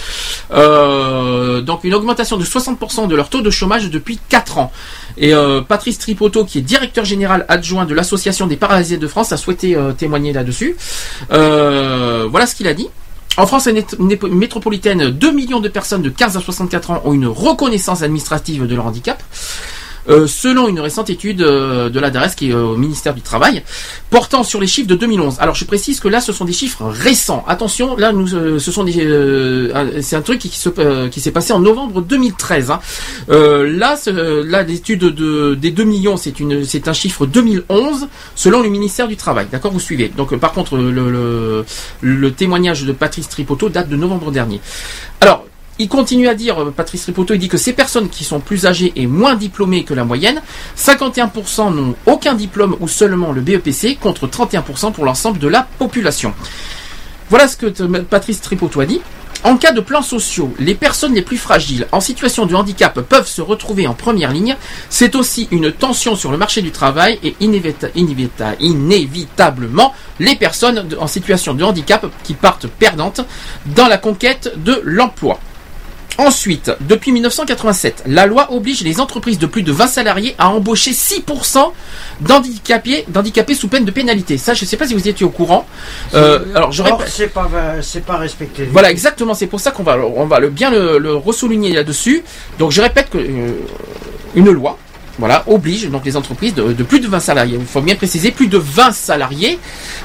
Euh, 0.51 1.61
donc 1.61 1.84
une 1.84 1.93
augmentation 1.93 2.38
de 2.38 2.45
60% 2.45 3.07
de 3.07 3.15
leur 3.15 3.30
taux 3.30 3.41
de 3.41 3.49
chômage 3.49 3.89
depuis 3.89 4.19
4 4.30 4.57
ans. 4.57 4.72
Et 5.18 5.34
euh, 5.34 5.61
Patrice 5.61 5.99
Tripoto, 5.99 6.45
qui 6.45 6.59
est 6.59 6.61
directeur 6.61 7.05
général 7.05 7.45
adjoint 7.47 7.85
de 7.85 7.93
l'Association 7.93 8.47
des 8.47 8.57
paralysés 8.57 8.97
de 8.97 9.07
France, 9.07 9.31
a 9.31 9.38
souhaité 9.38 9.77
témoigner 9.97 10.34
là-dessus. 10.34 10.76
Voilà 11.30 12.47
ce 12.47 12.55
qu'il 12.55 12.68
a 12.68 12.73
dit. 12.73 12.88
En 13.38 13.47
France 13.47 13.69
métropolitaine, 13.99 15.09
2 15.09 15.31
millions 15.31 15.61
de 15.61 15.69
personnes 15.69 16.01
de 16.01 16.09
15 16.09 16.35
à 16.35 16.41
64 16.41 16.91
ans 16.91 17.01
ont 17.05 17.13
une 17.13 17.27
reconnaissance 17.27 18.01
administrative 18.01 18.68
de 18.68 18.76
leur 18.76 18.85
handicap. 18.85 19.23
Euh, 20.10 20.26
selon 20.26 20.68
une 20.68 20.80
récente 20.80 21.10
étude 21.11 21.41
euh, 21.44 21.90
de 21.90 21.99
la 21.99 22.10
DARES 22.10 22.34
qui 22.36 22.49
est 22.49 22.53
au 22.56 22.76
ministère 22.76 23.14
du 23.14 23.22
Travail, 23.22 23.64
portant 24.10 24.44
sur 24.44 24.60
les 24.60 24.65
chiffres 24.65 24.88
de 24.88 24.95
2011. 24.95 25.38
Alors 25.40 25.53
je 25.53 25.64
précise 25.65 25.99
que 25.99 26.07
là 26.07 26.22
ce 26.22 26.34
sont 26.34 26.44
des 26.45 26.53
chiffres 26.53 26.84
récents. 26.86 27.44
Attention, 27.48 27.95
là 27.98 28.11
nous 28.11 28.34
euh, 28.34 28.57
ce 28.57 28.72
sont 28.72 28.84
des 28.84 28.95
euh, 29.06 30.02
c'est 30.02 30.15
un 30.15 30.22
truc 30.22 30.40
qui 30.40 30.49
se 30.49 31.07
qui 31.10 31.22
s'est 31.22 31.32
passé 31.32 31.53
en 31.53 31.60
novembre 31.60 32.02
2013. 32.02 32.72
hein. 32.72 32.80
Là 33.30 33.95
ce- 33.95 34.44
là 34.44 34.64
l'étude 34.64 35.02
de 35.02 35.53
des 35.56 35.69
2 35.72 35.84
millions, 35.84 36.18
c'est 36.18 36.40
une 36.40 36.65
c'est 36.65 36.88
un 36.88 36.94
chiffre 36.94 37.26
2011 37.28 38.07
selon 38.36 38.61
le 38.61 38.69
ministère 38.69 39.07
du 39.07 39.18
Travail. 39.18 39.48
D'accord, 39.52 39.72
vous 39.72 39.80
suivez. 39.80 40.10
Donc 40.10 40.36
par 40.38 40.52
contre 40.52 40.78
le, 40.78 40.91
le 40.91 41.65
le 42.02 42.32
témoignage 42.32 42.84
de 42.86 42.91
Patrice 42.91 43.30
Tripoto 43.30 43.69
date 43.69 43.88
de 43.90 43.95
novembre 43.95 44.32
dernier. 44.32 44.61
Alors 45.19 45.45
il 45.81 45.89
continue 45.89 46.27
à 46.27 46.35
dire, 46.35 46.61
euh, 46.61 46.71
Patrice 46.71 47.05
Ripoto, 47.05 47.33
il 47.33 47.39
dit 47.39 47.47
que 47.49 47.57
ces 47.57 47.73
personnes 47.73 48.09
qui 48.09 48.23
sont 48.23 48.39
plus 48.39 48.65
âgées 48.65 48.93
et 48.95 49.07
moins 49.07 49.35
diplômées 49.35 49.83
que 49.83 49.93
la 49.93 50.05
moyenne, 50.05 50.41
51% 50.77 51.73
n'ont 51.73 51.95
aucun 52.05 52.33
diplôme 52.35 52.75
ou 52.79 52.87
seulement 52.87 53.31
le 53.31 53.41
BEPC, 53.41 53.97
contre 53.99 54.27
31% 54.27 54.91
pour 54.91 55.05
l'ensemble 55.05 55.39
de 55.39 55.47
la 55.47 55.67
population. 55.79 56.33
Voilà 57.29 57.47
ce 57.47 57.57
que 57.57 57.65
t- 57.67 57.83
Patrice 58.09 58.41
Tripoto 58.41 58.81
a 58.81 58.85
dit. 58.85 59.01
En 59.43 59.57
cas 59.57 59.71
de 59.71 59.81
plans 59.81 60.03
sociaux, 60.03 60.53
les 60.59 60.75
personnes 60.75 61.15
les 61.15 61.23
plus 61.23 61.37
fragiles 61.37 61.87
en 61.91 61.99
situation 61.99 62.45
de 62.45 62.53
handicap 62.53 62.99
peuvent 63.01 63.25
se 63.27 63.41
retrouver 63.41 63.87
en 63.87 63.95
première 63.95 64.31
ligne. 64.31 64.55
C'est 64.89 65.15
aussi 65.15 65.47
une 65.49 65.71
tension 65.71 66.15
sur 66.15 66.31
le 66.31 66.37
marché 66.37 66.61
du 66.61 66.69
travail 66.69 67.17
et 67.23 67.35
inévita- 67.41 67.89
inévita- 67.95 68.55
inévitablement 68.59 69.95
les 70.19 70.35
personnes 70.35 70.87
en 70.99 71.07
situation 71.07 71.55
de 71.55 71.63
handicap 71.63 72.05
qui 72.23 72.35
partent 72.35 72.67
perdantes 72.67 73.21
dans 73.75 73.87
la 73.87 73.97
conquête 73.97 74.53
de 74.63 74.79
l'emploi. 74.83 75.39
Ensuite, 76.26 76.72
depuis 76.81 77.11
1987, 77.11 78.03
la 78.06 78.27
loi 78.27 78.52
oblige 78.53 78.84
les 78.84 78.99
entreprises 78.99 79.39
de 79.39 79.48
plus 79.48 79.64
de 79.64 79.72
20 79.72 79.88
salariés 79.88 80.35
à 80.38 80.49
embaucher 80.49 80.91
6% 80.91 81.72
d'handicapés, 82.22 83.06
d'handicapés 83.07 83.56
sous 83.56 83.68
peine 83.68 83.85
de 83.85 83.91
pénalité. 83.91 84.38
Ça, 84.38 84.53
je 84.53 84.64
ne 84.64 84.68
sais 84.69 84.77
pas 84.77 84.85
si 84.85 84.93
vous 84.93 85.07
étiez 85.07 85.26
au 85.26 85.30
courant. 85.31 85.65
Euh, 86.14 86.45
alors, 86.53 86.72
je 86.72 86.84
Or, 86.84 86.99
répète- 86.99 87.10
c'est 87.11 87.27
pas, 87.34 87.49
c'est 87.81 88.06
pas 88.06 88.18
respecté. 88.18 88.65
voilà, 88.72 88.91
exactement. 88.91 89.34
C'est 89.34 89.48
pour 89.48 89.60
ça 89.60 89.72
qu'on 89.72 89.81
va, 89.81 89.98
on 89.98 90.26
va 90.27 90.39
le, 90.39 90.49
bien 90.49 90.69
le, 90.69 90.99
le 90.99 91.15
ressouligner 91.15 91.73
là-dessus. 91.73 92.23
Donc, 92.60 92.69
je 92.72 92.81
répète 92.84 93.10
que 93.10 93.18
euh, 93.18 93.53
une 94.35 94.52
loi, 94.52 94.77
voilà, 95.22 95.43
oblige 95.45 95.88
donc 95.88 96.03
les 96.03 96.18
entreprises 96.18 96.56
de, 96.56 96.73
plus 96.84 96.99
de 96.99 97.07
20 97.07 97.19
salariés. 97.19 97.57
Il 97.60 97.65
faut 97.68 97.80
bien 97.80 97.93
préciser 97.93 98.31
plus 98.31 98.48
de 98.48 98.57
20 98.57 98.91
salariés 98.91 99.60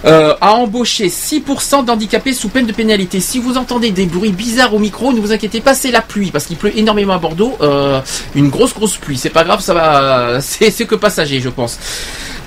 euh, 0.04 0.34
à 0.42 0.52
embaucher 0.52 1.08
6% 1.08 1.86
d'handicapés 1.86 2.34
sous 2.34 2.50
peine 2.50 2.66
de 2.66 2.72
pénalité. 2.72 3.18
Si 3.20 3.38
vous 3.38 3.56
entendez 3.56 3.92
des 3.92 4.04
bruits 4.04 4.32
bizarres 4.32 4.74
au 4.74 4.78
micro, 4.78 5.14
ne 5.14 5.20
vous 5.20 5.32
inquiétez 5.32 5.62
pas, 5.62 5.74
c'est 5.74 5.90
la 5.90 6.02
pluie 6.02 6.30
parce 6.30 6.44
qu'il 6.44 6.58
pleut 6.58 6.76
énormément 6.78 7.14
à 7.14 7.18
Bordeaux. 7.18 7.56
euh, 7.62 8.02
une 8.34 8.50
grosse 8.50 8.74
grosse 8.74 8.98
pluie. 8.98 9.16
C'est 9.16 9.30
pas 9.30 9.42
grave, 9.42 9.60
ça 9.60 9.72
va. 9.72 10.38
C'est 10.42 10.70
c'est 10.70 10.84
que 10.84 10.94
passager, 10.96 11.40
je 11.40 11.48
pense. 11.48 11.78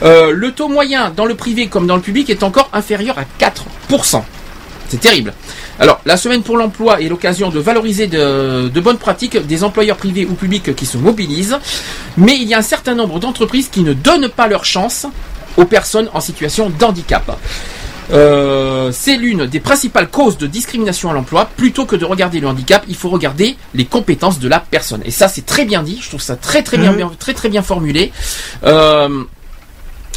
Euh, 0.04 0.32
le 0.32 0.52
taux 0.52 0.68
moyen 0.68 1.10
dans 1.10 1.26
le 1.26 1.34
privé 1.34 1.68
comme 1.68 1.88
dans 1.88 1.96
le 1.96 2.04
public 2.04 2.30
est 2.30 2.44
encore 2.44 2.70
inférieur 2.72 3.18
à 3.18 3.24
4%. 3.44 4.22
C'est 4.90 5.02
terrible. 5.02 5.34
Alors, 5.80 6.02
la 6.06 6.18
semaine 6.18 6.44
pour 6.44 6.58
l'emploi 6.58 7.02
est 7.02 7.08
l'occasion 7.08 7.50
de 7.50 7.60
valoriser 7.60 8.08
de, 8.08 8.68
de 8.68 8.80
bonnes 8.82 8.98
pratiques 8.98 9.38
des 9.48 9.64
employeurs 9.64 9.98
privés 9.98 10.26
ou 10.26 10.34
publics 10.34 10.76
qui 10.76 10.86
se 10.86 10.98
mobilisent, 10.98 11.58
mais 12.18 12.36
il 12.36 12.44
y 12.48 12.54
a 12.54 12.58
un 12.58 12.62
certain 12.64 12.96
nombre 12.96 13.20
d'entreprises 13.20 13.70
qui 13.70 13.82
ne 13.82 13.94
donnent 13.94 14.30
pas 14.30 14.48
leur 14.48 14.66
chance 14.66 15.06
aux 15.58 15.66
personnes 15.66 16.10
en 16.14 16.20
situation 16.20 16.70
d'handicap. 16.70 17.38
Euh, 18.12 18.92
c'est 18.92 19.18
l'une 19.18 19.46
des 19.46 19.60
principales 19.60 20.10
causes 20.10 20.38
de 20.38 20.48
discrimination 20.48 21.12
à 21.12 21.14
l'emploi. 21.14 21.46
Plutôt 21.56 21.86
que 21.86 21.96
de 21.96 22.06
regarder 22.06 22.40
le 22.40 22.48
handicap, 22.48 22.84
il 22.88 22.96
faut 22.96 23.10
regarder 23.10 23.56
les 23.76 23.86
compétences 23.86 24.40
de 24.40 24.48
la 24.50 24.60
personne. 24.60 25.02
Et 25.06 25.12
ça, 25.12 25.28
c'est 25.28 25.46
très 25.46 25.64
bien 25.64 25.84
dit. 25.84 26.00
Je 26.02 26.10
trouve 26.10 26.22
ça 26.22 26.36
très 26.36 26.64
très 26.64 26.78
bien, 26.78 26.92
Mhm. 26.92 26.98
bien- 26.98 27.12
très 27.20 27.34
très 27.34 27.50
bien 27.50 27.62
formulé. 27.62 28.12
Euh, 28.66 29.24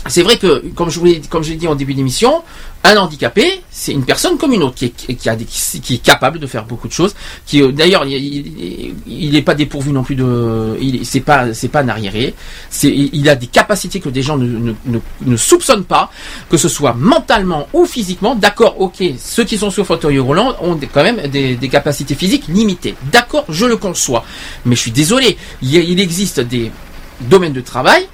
c'est 0.09 0.23
vrai 0.23 0.37
que, 0.37 0.65
comme 0.75 0.91
je 0.91 0.99
vous 0.99 1.07
l'ai, 1.07 1.21
dit 1.57 1.69
en 1.69 1.75
début 1.77 1.95
d'émission, 1.95 2.43
un 2.85 2.97
handicapé, 2.97 3.63
c'est 3.71 3.93
une 3.93 4.05
personne 4.05 4.37
comme 4.37 4.53
une 4.53 4.65
autre 4.65 4.75
qui 4.75 4.87
est, 5.09 5.27
a 5.29 5.37
des- 5.37 5.45
qui 5.45 5.95
est 5.95 6.03
capable 6.03 6.41
de 6.41 6.47
faire 6.49 6.65
beaucoup 6.65 6.89
de 6.89 6.93
choses. 6.93 7.15
Qui, 7.47 7.63
euh, 7.63 7.71
d'ailleurs, 7.71 8.05
il- 8.05 8.95
n'est 9.33 9.43
pas 9.43 9.55
dépourvu 9.55 9.93
non 9.93 10.03
plus 10.03 10.17
de, 10.17 10.77
il, 10.81 11.07
c'est 11.07 11.21
pas, 11.21 11.55
c'est 11.55 11.69
pas 11.69 11.81
un 11.83 11.89
arriéré. 11.89 12.35
Il 12.83 13.29
a 13.29 13.37
des 13.37 13.47
capacités 13.47 14.01
que 14.01 14.09
des 14.09 14.23
gens 14.23 14.37
ne, 14.37 14.47
ne, 14.47 14.73
ne, 14.87 14.99
ne 15.25 15.37
soupçonnent 15.37 15.85
pas, 15.85 16.11
que 16.51 16.57
ce 16.57 16.69
soit 16.69 16.95
mentalement 16.95 17.69
ou 17.73 17.87
physiquement. 17.87 18.35
D'accord, 18.35 18.81
ok, 18.81 19.03
ceux 19.21 19.45
qui 19.45 19.57
sont 19.57 19.71
sur 19.71 19.87
fauteuil 19.87 20.19
roulant 20.19 20.57
ont 20.61 20.79
quand 20.93 21.05
même 21.05 21.29
des, 21.29 21.57
capacités 21.69 22.17
physiques 22.17 22.49
limitées. 22.49 22.97
D'accord, 23.13 23.45
je 23.49 23.67
le 23.67 23.77
conçois. 23.77 24.25
Mais 24.65 24.75
je 24.75 24.81
suis 24.81 24.91
désolé, 24.91 25.37
il, 25.63 25.75
il 25.77 26.01
existe 26.01 26.41
des 26.41 26.73
domaines 27.21 27.53
de 27.53 27.61
travail. 27.61 28.09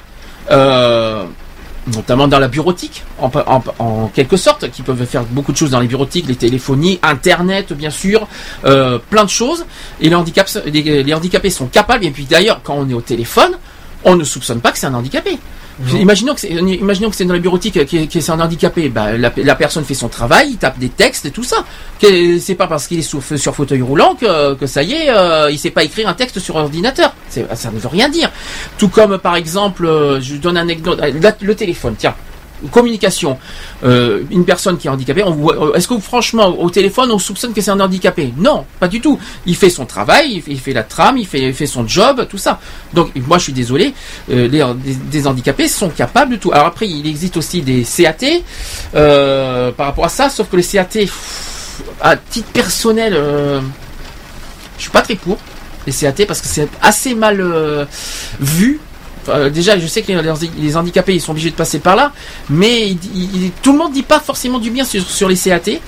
Euh, 0.50 1.24
notamment 1.94 2.28
dans 2.28 2.38
la 2.38 2.48
bureautique, 2.48 3.04
en, 3.18 4.10
quelque 4.14 4.36
sorte, 4.36 4.70
qui 4.70 4.82
peuvent 4.82 5.04
faire 5.06 5.24
beaucoup 5.24 5.52
de 5.52 5.56
choses 5.56 5.70
dans 5.70 5.80
les 5.80 5.88
bureautiques, 5.88 6.26
les 6.28 6.36
téléphonies, 6.36 6.98
Internet, 7.02 7.72
bien 7.72 7.90
sûr, 7.90 8.26
euh, 8.64 8.98
plein 9.10 9.24
de 9.24 9.30
choses. 9.30 9.64
Et 10.00 10.08
les 10.08 11.14
handicapés 11.14 11.50
sont 11.50 11.66
capables. 11.66 12.04
Et 12.04 12.10
puis 12.10 12.24
d'ailleurs, 12.24 12.60
quand 12.62 12.74
on 12.74 12.88
est 12.88 12.94
au 12.94 13.00
téléphone, 13.00 13.58
on 14.04 14.16
ne 14.16 14.24
soupçonne 14.24 14.60
pas 14.60 14.72
que 14.72 14.78
c'est 14.78 14.86
un 14.86 14.94
handicapé. 14.94 15.38
Imaginons 15.94 16.34
que 16.34 16.40
c'est, 16.40 16.48
imaginons 16.48 17.08
que 17.08 17.14
c'est 17.14 17.24
dans 17.24 17.34
la 17.34 17.38
bureautique 17.38 17.84
qui 17.86 17.96
est, 17.98 18.06
qui 18.08 18.18
est- 18.18 18.20
c'est 18.20 18.32
un 18.32 18.40
handicapé. 18.40 18.88
Bah, 18.88 19.16
la, 19.16 19.32
la 19.36 19.54
personne 19.54 19.84
fait 19.84 19.94
son 19.94 20.08
travail, 20.08 20.48
il 20.50 20.56
tape 20.56 20.76
des 20.76 20.88
textes 20.88 21.24
et 21.26 21.30
tout 21.30 21.44
ça. 21.44 21.64
Que- 22.00 22.40
C'est 22.40 22.56
pas 22.56 22.66
parce 22.66 22.88
qu'il 22.88 22.98
est 22.98 23.02
sur, 23.02 23.22
sur 23.22 23.54
fauteuil 23.54 23.80
roulant 23.82 24.16
que, 24.16 24.54
que 24.54 24.66
ça 24.66 24.82
y 24.82 24.92
est, 24.94 25.08
euh, 25.10 25.48
il 25.52 25.58
sait 25.58 25.70
pas 25.70 25.84
écrire 25.84 26.08
un 26.08 26.14
texte 26.14 26.40
sur 26.40 26.56
ordinateur. 26.56 27.14
Ça 27.28 27.70
ne 27.70 27.78
veut 27.78 27.86
rien 27.88 28.08
dire. 28.08 28.28
Tout 28.76 28.88
comme 28.88 29.18
par 29.18 29.36
exemple, 29.36 29.86
euh, 29.86 30.20
je 30.20 30.34
donne 30.34 30.56
un 30.56 30.62
anecdote, 30.62 30.98
euh, 31.00 31.30
le 31.40 31.54
téléphone. 31.54 31.94
Tiens, 31.96 32.14
communication. 32.70 33.38
Euh, 33.84 34.22
une 34.30 34.44
personne 34.44 34.78
qui 34.78 34.86
est 34.86 34.90
handicapée, 34.90 35.22
on 35.24 35.48
euh, 35.50 35.74
est-ce 35.74 35.88
que 35.88 35.98
franchement 35.98 36.48
au 36.58 36.70
téléphone 36.70 37.10
on 37.10 37.18
soupçonne 37.18 37.52
que 37.52 37.60
c'est 37.60 37.70
un 37.70 37.80
handicapé? 37.80 38.32
Non, 38.36 38.64
pas 38.80 38.88
du 38.88 39.00
tout. 39.00 39.18
Il 39.46 39.56
fait 39.56 39.70
son 39.70 39.86
travail, 39.86 40.42
il 40.46 40.60
fait, 40.60 40.72
la 40.72 40.82
trame, 40.82 41.18
il 41.18 41.26
fait, 41.26 41.66
son 41.66 41.86
job, 41.86 42.26
tout 42.28 42.38
ça. 42.38 42.60
Donc 42.94 43.10
moi 43.26 43.38
je 43.38 43.44
suis 43.44 43.52
désolé, 43.52 43.94
euh, 44.30 44.48
les, 44.48 44.64
des, 45.10 45.26
handicapés 45.26 45.68
sont 45.68 45.90
capables 45.90 46.32
de 46.32 46.36
tout. 46.36 46.52
Alors 46.52 46.66
après 46.66 46.88
il 46.88 47.06
existe 47.06 47.36
aussi 47.36 47.62
des 47.62 47.84
CAT 47.84 48.42
par 49.76 49.86
rapport 49.86 50.04
à 50.04 50.08
ça, 50.08 50.28
sauf 50.28 50.48
que 50.48 50.56
les 50.56 50.64
CAT, 50.64 51.06
à 52.00 52.16
titre 52.16 52.48
personnel, 52.52 53.14
je 54.76 54.82
suis 54.82 54.90
pas 54.90 55.02
très 55.02 55.14
pour 55.14 55.38
les 55.86 55.92
CAT 55.92 56.26
parce 56.26 56.40
que 56.40 56.48
c'est 56.48 56.68
assez 56.82 57.14
mal 57.14 57.86
vu. 58.40 58.80
Enfin, 59.22 59.50
déjà, 59.50 59.78
je 59.78 59.86
sais 59.86 60.02
que 60.02 60.12
les, 60.12 60.32
les 60.60 60.76
handicapés 60.76 61.14
ils 61.14 61.20
sont 61.20 61.32
obligés 61.32 61.50
de 61.50 61.56
passer 61.56 61.78
par 61.78 61.96
là, 61.96 62.12
mais 62.50 62.90
il- 62.90 62.98
il- 63.14 63.50
tout 63.62 63.72
le 63.72 63.78
monde 63.78 63.92
dit 63.92 64.02
pas 64.02 64.20
forcément 64.20 64.58
du 64.58 64.70
bien 64.70 64.84
sur, 64.84 65.02
sur 65.02 65.28
les 65.28 65.36
CAT 65.36 65.80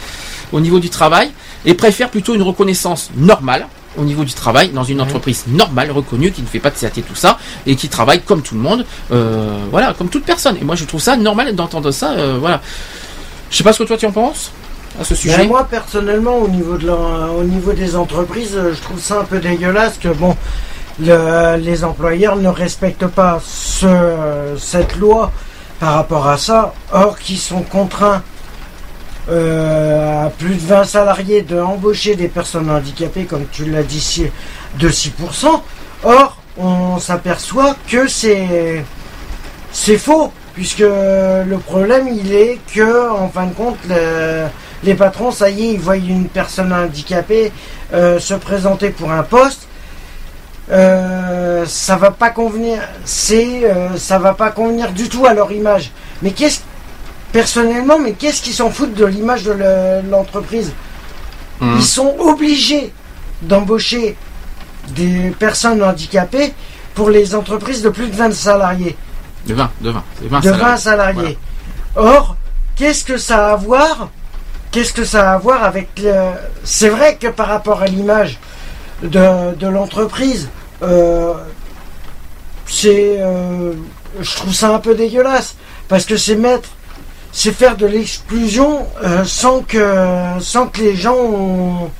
au 0.52 0.60
niveau 0.60 0.78
du 0.78 0.90
travail 0.90 1.30
et 1.64 1.74
préfère 1.74 2.08
plutôt 2.10 2.34
une 2.34 2.42
reconnaissance 2.42 3.10
normale 3.16 3.66
au 3.96 4.02
niveau 4.04 4.24
du 4.24 4.32
travail 4.34 4.68
dans 4.70 4.84
une 4.84 5.00
entreprise 5.00 5.44
normale 5.48 5.90
reconnue 5.90 6.30
qui 6.30 6.42
ne 6.42 6.46
fait 6.46 6.60
pas 6.60 6.70
de 6.70 6.76
CAT 6.78 6.90
tout 7.06 7.14
ça 7.16 7.38
et 7.66 7.74
qui 7.76 7.88
travaille 7.88 8.20
comme 8.22 8.40
tout 8.42 8.54
le 8.54 8.60
monde, 8.60 8.84
euh, 9.12 9.58
voilà, 9.70 9.94
comme 9.94 10.08
toute 10.08 10.24
personne. 10.24 10.56
Et 10.60 10.64
moi, 10.64 10.76
je 10.76 10.84
trouve 10.84 11.00
ça 11.00 11.16
normal 11.16 11.54
d'entendre 11.56 11.90
ça, 11.90 12.12
euh, 12.12 12.36
voilà. 12.40 12.60
Je 13.50 13.56
sais 13.56 13.64
pas 13.64 13.72
ce 13.72 13.80
que 13.82 13.88
toi 13.88 13.96
tu 13.96 14.06
en 14.06 14.12
penses 14.12 14.52
à 15.00 15.04
ce 15.04 15.14
sujet. 15.16 15.36
Ben, 15.38 15.48
moi 15.48 15.64
personnellement 15.68 16.36
au 16.38 16.48
niveau 16.48 16.76
de 16.76 16.86
la- 16.86 17.30
au 17.36 17.42
niveau 17.42 17.72
des 17.72 17.96
entreprises 17.96 18.54
euh, 18.54 18.74
je 18.74 18.80
trouve 18.80 19.00
ça 19.00 19.20
un 19.20 19.24
peu 19.24 19.38
dégueulasse 19.38 19.98
que 19.98 20.08
bon 20.08 20.36
le- 21.00 21.56
les 21.56 21.84
employeurs 21.84 22.36
ne 22.36 22.48
respectent 22.48 23.06
pas 23.06 23.40
ce- 23.44 24.56
cette 24.58 24.96
loi 24.96 25.30
par 25.78 25.94
rapport 25.94 26.26
à 26.28 26.36
ça. 26.38 26.74
Or 26.92 27.18
qu'ils 27.18 27.38
sont 27.38 27.62
contraints 27.62 28.22
euh, 29.28 30.26
à 30.26 30.30
plus 30.30 30.54
de 30.54 30.60
20 30.66 30.84
salariés 30.84 31.42
de 31.42 31.60
embaucher 31.60 32.16
des 32.16 32.28
personnes 32.28 32.70
handicapées 32.70 33.24
comme 33.24 33.44
tu 33.52 33.64
l'as 33.66 33.82
dit 33.82 34.24
de 34.78 34.88
6% 34.88 35.62
or 36.02 36.36
on 36.56 36.98
s'aperçoit 36.98 37.76
que 37.88 38.08
c'est 38.08 38.84
c'est 39.72 39.98
faux 39.98 40.32
puisque 40.54 40.80
le 40.80 41.58
problème 41.58 42.08
il 42.08 42.32
est 42.34 42.58
que 42.74 43.10
en 43.10 43.28
fin 43.28 43.46
de 43.46 43.52
compte 43.54 43.76
le- 43.88 44.46
les 44.82 44.94
patrons 44.94 45.30
ça 45.30 45.50
y 45.50 45.66
est 45.68 45.72
ils 45.74 45.80
voient 45.80 45.96
une 45.96 46.26
personne 46.26 46.72
handicapée 46.72 47.52
euh, 47.92 48.18
se 48.18 48.34
présenter 48.34 48.88
pour 48.90 49.12
un 49.12 49.22
poste 49.22 49.68
euh, 50.70 51.64
ça 51.66 51.96
va 51.96 52.10
pas 52.10 52.30
convenir 52.30 52.78
c'est 53.04 53.64
euh, 53.64 53.96
ça 53.96 54.18
va 54.18 54.34
pas 54.34 54.50
convenir 54.50 54.92
du 54.92 55.08
tout 55.08 55.26
à 55.26 55.34
leur 55.34 55.50
image. 55.52 55.90
Mais 56.22 56.30
qu'est-ce 56.32 56.60
personnellement 57.32 57.98
mais 57.98 58.12
qu'est-ce 58.12 58.42
qu'ils 58.42 58.54
s'en 58.54 58.70
foutent 58.70 58.94
de 58.94 59.04
l'image 59.06 59.42
de 59.44 59.52
le- 59.52 60.08
l'entreprise? 60.10 60.72
Mhm. 61.60 61.76
ils 61.76 61.84
sont 61.84 62.14
obligés 62.18 62.92
d'embaucher 63.42 64.16
des 64.94 65.30
personnes 65.38 65.82
handicapées 65.82 66.54
pour 66.94 67.10
les 67.10 67.34
entreprises 67.34 67.82
de 67.82 67.90
plus 67.90 68.08
de 68.08 68.16
20 68.16 68.32
salariés. 68.32 68.96
De 69.46 69.54
20, 69.54 69.70
de 69.80 69.90
20, 69.90 70.02
c'est 70.20 70.28
20 70.28 70.40
de 70.40 70.50
20 70.50 70.76
salariés. 70.76 71.38
Or, 71.96 72.36
qu'est-ce 72.76 73.04
que 73.04 73.16
ça 73.18 73.48
a 73.48 73.52
à 73.52 73.56
voir 73.56 74.08
Qu'est-ce 74.70 74.92
que 74.92 75.04
ça 75.04 75.30
a 75.30 75.34
à 75.34 75.38
voir 75.38 75.64
avec 75.64 75.88
le... 76.02 76.12
C'est 76.64 76.88
vrai 76.88 77.16
que 77.20 77.26
par 77.26 77.48
rapport 77.48 77.82
à 77.82 77.86
l'image 77.86 78.38
de, 79.02 79.54
de 79.54 79.66
l'entreprise, 79.66 80.48
c'est, 82.66 83.16
euh, 83.20 83.72
je 84.20 84.36
trouve 84.36 84.54
ça 84.54 84.74
un 84.74 84.78
peu 84.78 84.94
dégueulasse 84.94 85.56
parce 85.88 86.04
que 86.04 86.16
c'est 86.16 86.36
mettre, 86.36 86.68
c'est 87.32 87.52
faire 87.52 87.76
de 87.76 87.86
l'exclusion 87.86 88.86
euh, 89.04 89.24
sans 89.24 89.60
que, 89.60 89.84
sans 90.40 90.66
que 90.68 90.80
les 90.80 90.96
gens 90.96 91.16
ont... 91.16 91.90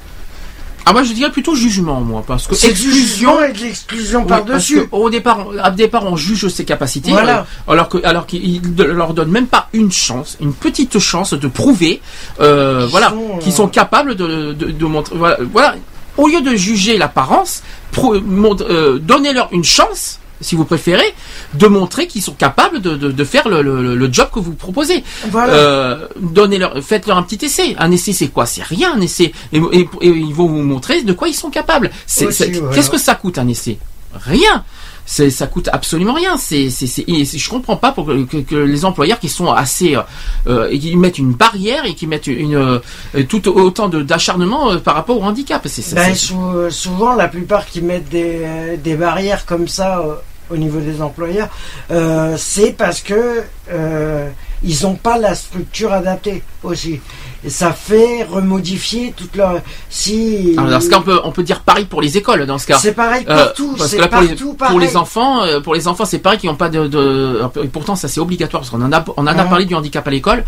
Ah 0.86 0.92
moi 0.92 1.02
je 1.04 1.12
dirais 1.12 1.30
plutôt 1.30 1.54
jugement 1.54 2.00
moi 2.00 2.24
parce 2.26 2.46
que 2.46 2.54
exclusion 2.54 3.44
et 3.44 3.52
de 3.52 3.58
l'exclusion 3.58 4.20
Oui, 4.22 4.34
parce 4.46 4.66
que 4.66 4.88
Au 4.92 5.10
départ, 5.10 5.46
on- 5.46 5.68
au 5.68 5.70
départ, 5.72 6.04
on 6.06 6.16
juge 6.16 6.48
ses 6.48 6.64
capacités, 6.64 7.10
Voilà. 7.10 7.40
euh, 7.68 7.72
alors 7.72 7.88
que, 7.90 7.98
alors 8.04 8.26
qu'il 8.26 8.62
ne 8.76 8.84
leur 8.84 9.12
donne 9.12 9.30
même 9.30 9.46
pas 9.46 9.68
une 9.74 9.92
chance, 9.92 10.38
une 10.40 10.54
petite 10.54 10.98
chance 10.98 11.34
de 11.34 11.48
prouver, 11.48 12.00
euh, 12.40 12.80
Qu'ils 12.82 12.90
voilà, 12.90 13.10
sont, 13.10 13.16
euh, 13.36 13.38
qu'ils 13.40 13.52
sont 13.52 13.68
capables 13.68 14.14
de, 14.16 14.52
de, 14.54 14.70
de 14.70 14.84
montrer, 14.86 15.16
voilà, 15.16 15.36
voilà. 15.52 15.74
Au 16.20 16.28
lieu 16.28 16.40
de 16.42 16.54
juger 16.54 16.98
l'apparence, 16.98 17.62
euh, 17.98 18.98
donnez-leur 19.00 19.48
une 19.52 19.64
chance, 19.64 20.18
si 20.42 20.54
vous 20.54 20.64
préférez, 20.64 21.12
de 21.54 21.66
montrer 21.66 22.06
qu'ils 22.06 22.22
sont 22.22 22.32
capables 22.34 22.80
de, 22.80 22.94
de, 22.96 23.10
de 23.10 23.24
faire 23.24 23.48
le, 23.48 23.62
le, 23.62 23.94
le 23.94 24.12
job 24.12 24.28
que 24.32 24.38
vous 24.38 24.54
proposez. 24.54 25.02
Voilà. 25.30 25.52
Euh, 25.54 26.08
donnez-leur, 26.20 26.72
faites-leur 26.82 27.16
un 27.16 27.22
petit 27.22 27.44
essai. 27.44 27.74
Un 27.78 27.90
essai, 27.90 28.12
c'est 28.12 28.28
quoi? 28.28 28.46
C'est 28.46 28.62
rien, 28.62 28.92
un 28.94 29.00
essai. 29.00 29.32
Et, 29.52 29.58
et- 29.72 29.88
et 30.02 30.08
ils 30.08 30.34
vont 30.34 30.46
vous 30.46 30.62
montrer 30.62 31.02
de 31.02 31.12
quoi 31.12 31.28
ils 31.28 31.34
sont 31.34 31.50
capables. 31.50 31.90
Qu'est-ce 32.74 32.90
que 32.90 32.98
ça 32.98 33.14
coûte 33.14 33.38
un 33.38 33.48
essai? 33.48 33.78
Rien. 34.14 34.64
Ça 35.06 35.46
coûte 35.48 35.68
absolument 35.72 36.12
rien. 36.14 36.36
C'est, 36.36 36.70
c'est, 36.70 36.86
c'est, 36.86 37.04
et 37.08 37.24
je 37.24 37.50
comprends 37.50 37.76
pas 37.76 37.90
pour 37.92 38.06
que, 38.06 38.24
que- 38.24 38.36
que 38.38 38.54
les 38.54 38.84
employeurs 38.84 39.18
qui 39.18 39.28
sont 39.28 39.50
assez, 39.50 39.96
euh, 39.96 40.02
euh, 40.46 40.68
et 40.70 40.78
qui 40.78 40.94
mettent 40.96 41.18
une 41.18 41.32
barrière 41.32 41.84
et 41.84 41.94
qui 41.94 42.06
mettent 42.06 42.28
une, 42.28 42.54
euh, 42.54 42.78
tout 43.28 43.48
autant 43.48 43.88
de, 43.88 44.02
d'acharnement 44.02 44.70
euh, 44.72 44.78
par 44.78 44.94
rapport 44.94 45.18
au 45.20 45.24
handicap. 45.24 45.66
C'est, 45.66 45.82
Ben, 45.94 46.14
sou- 46.14 46.70
souvent, 46.70 47.14
la 47.14 47.26
plupart 47.28 47.66
qui 47.66 47.82
mettent 47.82 48.08
des, 48.08 48.76
des 48.82 48.94
barrières 48.94 49.46
comme 49.46 49.66
ça 49.68 49.98
euh, 49.98 50.14
au 50.48 50.56
niveau 50.56 50.80
des 50.80 51.00
employeurs, 51.02 51.48
euh, 51.90 52.36
c'est 52.38 52.72
parce 52.72 53.00
que 53.00 53.42
euh, 53.72 54.28
ils 54.62 54.82
n'ont 54.82 54.94
pas 54.96 55.16
la 55.18 55.34
structure 55.34 55.92
adaptée 55.92 56.42
aussi. 56.62 57.00
Ça 57.46 57.72
fait 57.72 58.24
remodifier 58.24 59.14
toute 59.16 59.34
leur. 59.36 59.60
Si. 59.88 60.54
Alors, 60.58 60.70
dans 60.70 60.80
ce 60.80 60.90
cas, 60.90 60.98
on 60.98 61.02
peut, 61.02 61.20
on 61.24 61.32
peut 61.32 61.42
dire 61.42 61.60
pareil 61.60 61.86
pour 61.86 62.02
les 62.02 62.18
écoles. 62.18 62.44
Dans 62.46 62.58
ce 62.58 62.66
cas, 62.66 62.78
C'est 62.78 62.92
pareil 62.92 63.24
Euh, 63.28 63.44
partout. 63.46 63.74
parce 63.78 63.90
c'est 63.90 63.96
que 63.96 64.02
là, 64.02 64.08
pour, 64.08 64.20
les, 64.20 64.28
partout 64.28 64.44
pour 64.48 64.56
pareil. 64.56 64.78
les 64.78 64.96
enfants, 64.96 65.42
euh, 65.42 65.60
pour 65.60 65.74
les 65.74 65.88
enfants, 65.88 66.04
c'est 66.04 66.18
pareil 66.18 66.38
qu'ils 66.38 66.50
n'ont 66.50 66.56
pas 66.56 66.68
de, 66.68 66.86
de- 66.86 67.40
et 67.62 67.68
pourtant 67.68 67.96
ça 67.96 68.08
c'est 68.08 68.20
obligatoire 68.20 68.60
parce 68.62 68.70
qu'on 68.70 68.82
en 68.82 68.92
a, 68.92 69.04
on 69.16 69.22
en 69.22 69.26
a 69.26 69.44
parlé 69.44 69.64
du 69.64 69.74
handicap 69.74 70.06
à 70.06 70.10
l'école, 70.10 70.44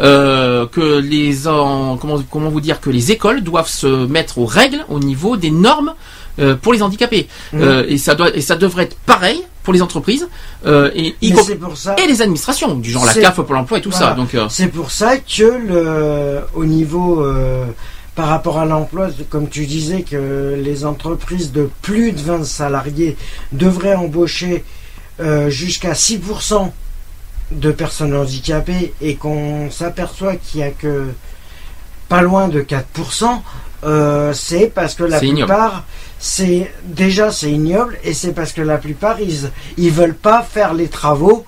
euh, 0.00 0.66
que 0.66 0.98
les, 0.98 1.48
en- 1.48 1.96
comment, 1.96 2.16
comment 2.30 2.50
vous 2.50 2.60
dire 2.60 2.80
que 2.80 2.90
les 2.90 3.10
écoles 3.12 3.42
doivent 3.42 3.68
se 3.68 4.06
mettre 4.06 4.38
aux 4.38 4.46
règles 4.46 4.84
au 4.88 4.98
niveau 4.98 5.36
des 5.36 5.50
normes 5.50 5.94
euh, 6.40 6.56
pour 6.56 6.72
les 6.72 6.82
handicapés. 6.82 7.28
Mhm. 7.52 7.62
Euh, 7.62 7.84
et 7.88 7.96
ça 7.98 8.14
doit, 8.14 8.34
et 8.36 8.40
ça 8.40 8.56
devrait 8.56 8.84
être 8.84 8.96
pareil 9.06 9.40
pour 9.64 9.72
les 9.74 9.82
entreprises 9.82 10.28
euh, 10.66 10.90
et, 10.94 11.16
y 11.20 11.30
Mais 11.30 11.36
com- 11.36 11.44
c'est 11.46 11.56
pour 11.56 11.76
ça. 11.76 11.96
et 11.98 12.06
les 12.06 12.22
administrations, 12.22 12.74
du 12.76 12.90
genre 12.90 13.04
la 13.06 13.14
CAF 13.14 13.40
pour 13.40 13.54
l'emploi 13.54 13.78
et 13.78 13.80
tout 13.80 13.90
Voilà. 13.90 14.10
ça. 14.10 14.14
Donc 14.14 14.32
euh, 14.34 14.46
C'est 14.50 14.68
pour 14.68 14.92
ça 14.92 15.16
que 15.16 15.42
le, 15.42 16.40
au 16.54 16.64
niveau 16.64 17.24
euh, 17.24 17.64
par 18.14 18.28
rapport 18.28 18.58
à 18.60 18.66
l'emploi, 18.66 19.08
comme 19.30 19.48
tu 19.48 19.66
disais 19.66 20.02
que 20.02 20.54
les 20.62 20.84
entreprises 20.84 21.50
de 21.50 21.68
plus 21.82 22.12
de 22.12 22.20
20 22.20 22.44
salariés 22.44 23.16
devraient 23.52 23.96
embaucher 23.96 24.64
euh, 25.20 25.48
jusqu'à 25.50 25.92
6% 25.94 26.70
de 27.52 27.70
personnes 27.72 28.14
handicapées 28.14 28.92
et 29.00 29.16
qu'on 29.16 29.70
s'aperçoit 29.70 30.36
qu'il 30.36 30.60
n'y 30.60 30.66
a 30.66 30.70
que 30.70 31.06
pas 32.08 32.20
loin 32.22 32.48
de 32.48 32.60
4%, 32.60 33.40
euh, 33.84 34.32
c'est 34.32 34.72
parce 34.74 34.94
que 34.94 35.04
la 35.04 35.18
plupart, 35.18 35.84
c'est 36.18 36.72
déjà 36.84 37.30
c'est 37.30 37.50
ignoble 37.50 37.98
et 38.02 38.14
c'est 38.14 38.32
parce 38.32 38.52
que 38.52 38.62
la 38.62 38.78
plupart 38.78 39.20
ils 39.20 39.50
ils 39.76 39.90
veulent 39.90 40.14
pas 40.14 40.42
faire 40.42 40.74
les 40.74 40.88
travaux 40.88 41.44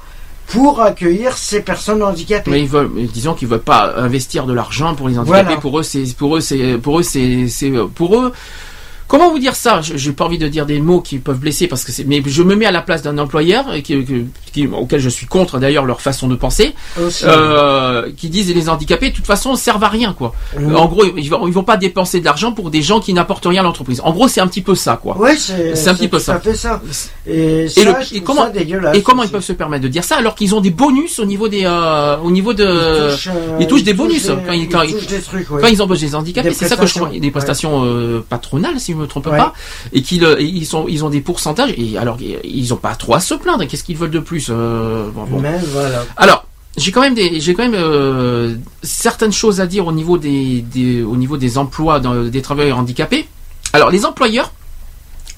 pour 0.48 0.80
accueillir 0.80 1.36
ces 1.36 1.60
personnes 1.60 2.02
handicapées. 2.02 2.50
Mais 2.50 2.60
ils 2.60 2.68
veulent, 2.68 2.90
disons 3.12 3.34
qu'ils 3.34 3.48
veulent 3.48 3.60
pas 3.60 3.94
investir 3.96 4.46
de 4.46 4.52
l'argent 4.52 4.94
pour 4.94 5.08
les 5.08 5.18
handicapés. 5.18 5.42
Voilà. 5.44 5.60
Pour 5.60 5.78
eux, 5.78 5.82
c'est 5.82 6.04
pour 6.16 6.36
eux, 6.36 6.40
c'est 6.40 6.78
pour 6.78 7.00
eux, 7.00 7.02
c'est 7.02 7.48
c'est 7.48 7.72
pour 7.94 8.16
eux. 8.16 8.32
Comment 9.08 9.30
vous 9.30 9.38
dire 9.38 9.54
ça? 9.54 9.80
Je- 9.82 9.96
J'ai 9.96 10.12
pas 10.12 10.24
envie 10.24 10.38
de 10.38 10.48
dire 10.48 10.66
des 10.66 10.80
mots 10.80 11.00
qui 11.00 11.18
peuvent 11.18 11.38
blesser 11.38 11.68
parce 11.68 11.84
que 11.84 11.92
c'est. 11.92 12.04
Mais 12.04 12.22
je 12.26 12.42
me 12.42 12.56
mets 12.56 12.66
à 12.66 12.72
la 12.72 12.82
place 12.82 13.02
d'un 13.02 13.18
employeur 13.18 13.72
et 13.72 13.82
qui, 13.82 14.04
qui- 14.04 14.24
qui- 14.52 14.66
auquel 14.66 15.00
je 15.00 15.08
suis 15.08 15.26
contre 15.26 15.58
d'ailleurs 15.58 15.84
leur 15.84 16.00
façon 16.00 16.26
de 16.28 16.34
penser, 16.34 16.74
Aussi. 17.00 17.24
euh, 17.26 18.10
qui 18.16 18.28
disent 18.30 18.52
les 18.54 18.68
handicapés 18.68 19.10
de 19.10 19.14
toute 19.14 19.26
façon 19.26 19.54
servent 19.54 19.84
à 19.84 19.88
rien 19.88 20.12
quoi. 20.12 20.34
En 20.74 20.86
gros, 20.86 21.04
ils 21.16 21.30
vont, 21.30 21.46
ils 21.46 21.52
vont 21.52 21.62
pas 21.62 21.76
dépenser 21.76 22.20
de 22.20 22.24
l'argent 22.24 22.52
pour 22.52 22.70
des 22.70 22.82
gens 22.82 22.98
qui 23.00 23.12
n'apportent 23.12 23.46
rien 23.46 23.60
à 23.60 23.64
l'entreprise. 23.64 24.00
En 24.02 24.12
gros, 24.12 24.26
c'est 24.28 24.40
un 24.40 24.46
petit 24.48 24.62
peu 24.62 24.74
ça 24.74 24.98
quoi. 25.00 25.16
Ouais, 25.18 25.36
c'est 25.36 25.88
un 25.88 25.94
petit 25.94 26.08
peu 26.08 26.18
ça. 26.18 26.40
ça. 26.54 26.80
Et, 27.26 27.68
ça, 27.68 27.80
Et, 27.80 27.84
le- 27.84 28.20
comment, 28.20 28.44
ça 28.46 28.50
dégueulasse 28.50 28.96
et 28.96 29.02
comment 29.02 29.22
ils 29.22 29.30
peuvent 29.30 29.42
se 29.44 29.52
permettre 29.52 29.82
de 29.84 29.88
dire 29.88 30.04
ça 30.04 30.16
alors 30.16 30.34
qu'ils 30.34 30.54
ont 30.54 30.60
des 30.60 30.70
bonus 30.70 31.18
au 31.20 31.24
niveau 31.26 31.48
des 31.48 31.62
euh, 31.64 32.16
au 32.18 32.30
niveau 32.30 32.54
de 32.54 32.64
Ils 32.64 33.10
touchent, 33.12 33.28
euh, 33.28 33.56
ils 33.60 33.66
touchent 33.66 33.82
des 33.84 33.90
ils 33.92 33.96
touchent 33.96 34.06
bonus 34.06 34.26
des- 34.26 34.36
quand 34.46 34.52
ils 34.52 34.68
quand 34.68 34.82
ils- 34.82 35.06
des 35.06 35.20
trucs, 35.20 35.50
ouais. 35.50 35.60
quand 35.60 35.68
ils 35.68 35.80
embauchent 35.82 36.00
des 36.00 36.14
handicapés, 36.14 36.52
c'est 36.52 36.66
ça 36.68 36.76
que 36.76 36.86
je 36.86 36.92
prestations, 36.98 37.20
des 37.20 37.30
prestations 37.30 38.22
patronales 38.28 38.80
si 38.80 38.94
je 38.96 39.00
me 39.02 39.06
trompe 39.06 39.26
Ouais. 39.26 39.36
pas 39.36 39.52
et 39.92 40.02
qu'ils 40.02 40.24
euh, 40.24 40.40
ils 40.40 40.66
sont 40.66 40.86
ils 40.88 41.04
ont 41.04 41.10
des 41.10 41.20
pourcentages 41.20 41.74
et 41.76 41.98
alors 41.98 42.16
ils 42.20 42.72
ont 42.72 42.76
pas 42.76 42.94
trop 42.94 43.14
à 43.14 43.20
se 43.20 43.34
plaindre, 43.34 43.66
qu'est-ce 43.66 43.84
qu'ils 43.84 43.96
veulent 43.96 44.10
de 44.10 44.18
plus 44.20 44.48
euh, 44.50 45.08
bon, 45.14 45.24
bon. 45.24 45.40
Mais 45.40 45.58
voilà. 45.72 46.04
Alors, 46.16 46.46
j'ai 46.76 46.92
quand 46.92 47.00
même 47.00 47.14
des, 47.14 47.40
j'ai 47.40 47.54
quand 47.54 47.62
même 47.64 47.74
euh, 47.74 48.54
certaines 48.82 49.32
choses 49.32 49.60
à 49.60 49.66
dire 49.66 49.86
au 49.86 49.92
niveau 49.92 50.18
des, 50.18 50.60
des- 50.62 51.02
au 51.02 51.16
niveau 51.16 51.36
des 51.36 51.56
emplois 51.58 52.00
dans- 52.00 52.22
des 52.24 52.42
travailleurs 52.42 52.78
handicapés. 52.78 53.26
Alors, 53.72 53.90
les 53.90 54.04
employeurs 54.04 54.52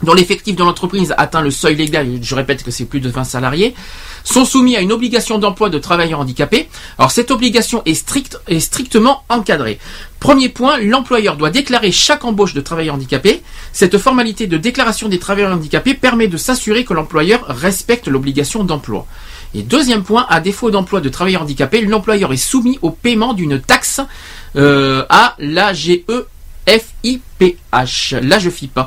dont 0.03 0.15
l'effectif 0.15 0.55
de 0.57 0.63
l'entreprise 0.63 1.15
atteint 1.17 1.41
le 1.41 1.51
seuil 1.51 1.75
légal, 1.75 2.07
je 2.23 2.35
répète 2.35 2.63
que 2.63 2.71
c'est 2.71 2.85
plus 2.85 3.01
de 3.01 3.09
20 3.09 3.25
salariés, 3.25 3.75
sont 4.25 4.45
soumis 4.45 4.77
à 4.77 4.81
une 4.81 4.93
obligation 4.93 5.39
d'emploi 5.39 5.71
de 5.71 5.79
travailleurs 5.79 6.21
handicapés. 6.21 6.69
Alors 6.99 7.11
cette 7.11 7.31
obligation 7.31 7.83
est 7.85 7.95
stricte 7.95 8.39
est 8.47 8.61
strictement 8.61 9.25
encadrée. 9.29 9.79
Premier 10.21 10.49
point, 10.49 10.79
l'employeur 10.79 11.37
doit 11.37 11.51
déclarer 11.51 11.93
chaque 11.93 12.25
embauche 12.25 12.55
de 12.55 12.61
travailleurs 12.61 12.97
handicapés. 12.97 13.43
Cette 13.73 13.99
formalité 13.99 14.47
de 14.47 14.57
déclaration 14.57 15.09
des 15.09 15.19
travailleurs 15.19 15.53
handicapés 15.53 15.95
permet 15.95 16.29
de 16.29 16.37
s'assurer 16.37 16.85
que 16.85 16.95
l'employeur 16.95 17.45
respecte 17.49 18.09
l'obligation 18.09 18.65
d'emploi. 18.65 19.07
Et 19.55 19.63
deuxième 19.63 20.03
point, 20.03 20.27
à 20.29 20.41
défaut 20.41 20.71
d'emploi 20.71 21.01
de 21.01 21.09
travailleurs 21.09 21.43
handicapés, 21.43 21.81
l'employeur 21.81 22.33
est 22.33 22.37
soumis 22.37 22.79
au 22.83 22.91
paiement 22.91 23.33
d'une 23.33 23.61
taxe 23.61 24.01
euh, 24.57 25.05
à 25.09 25.35
l'AGEFIPH. 25.39 26.17
L'AGEFIP. 28.21 28.79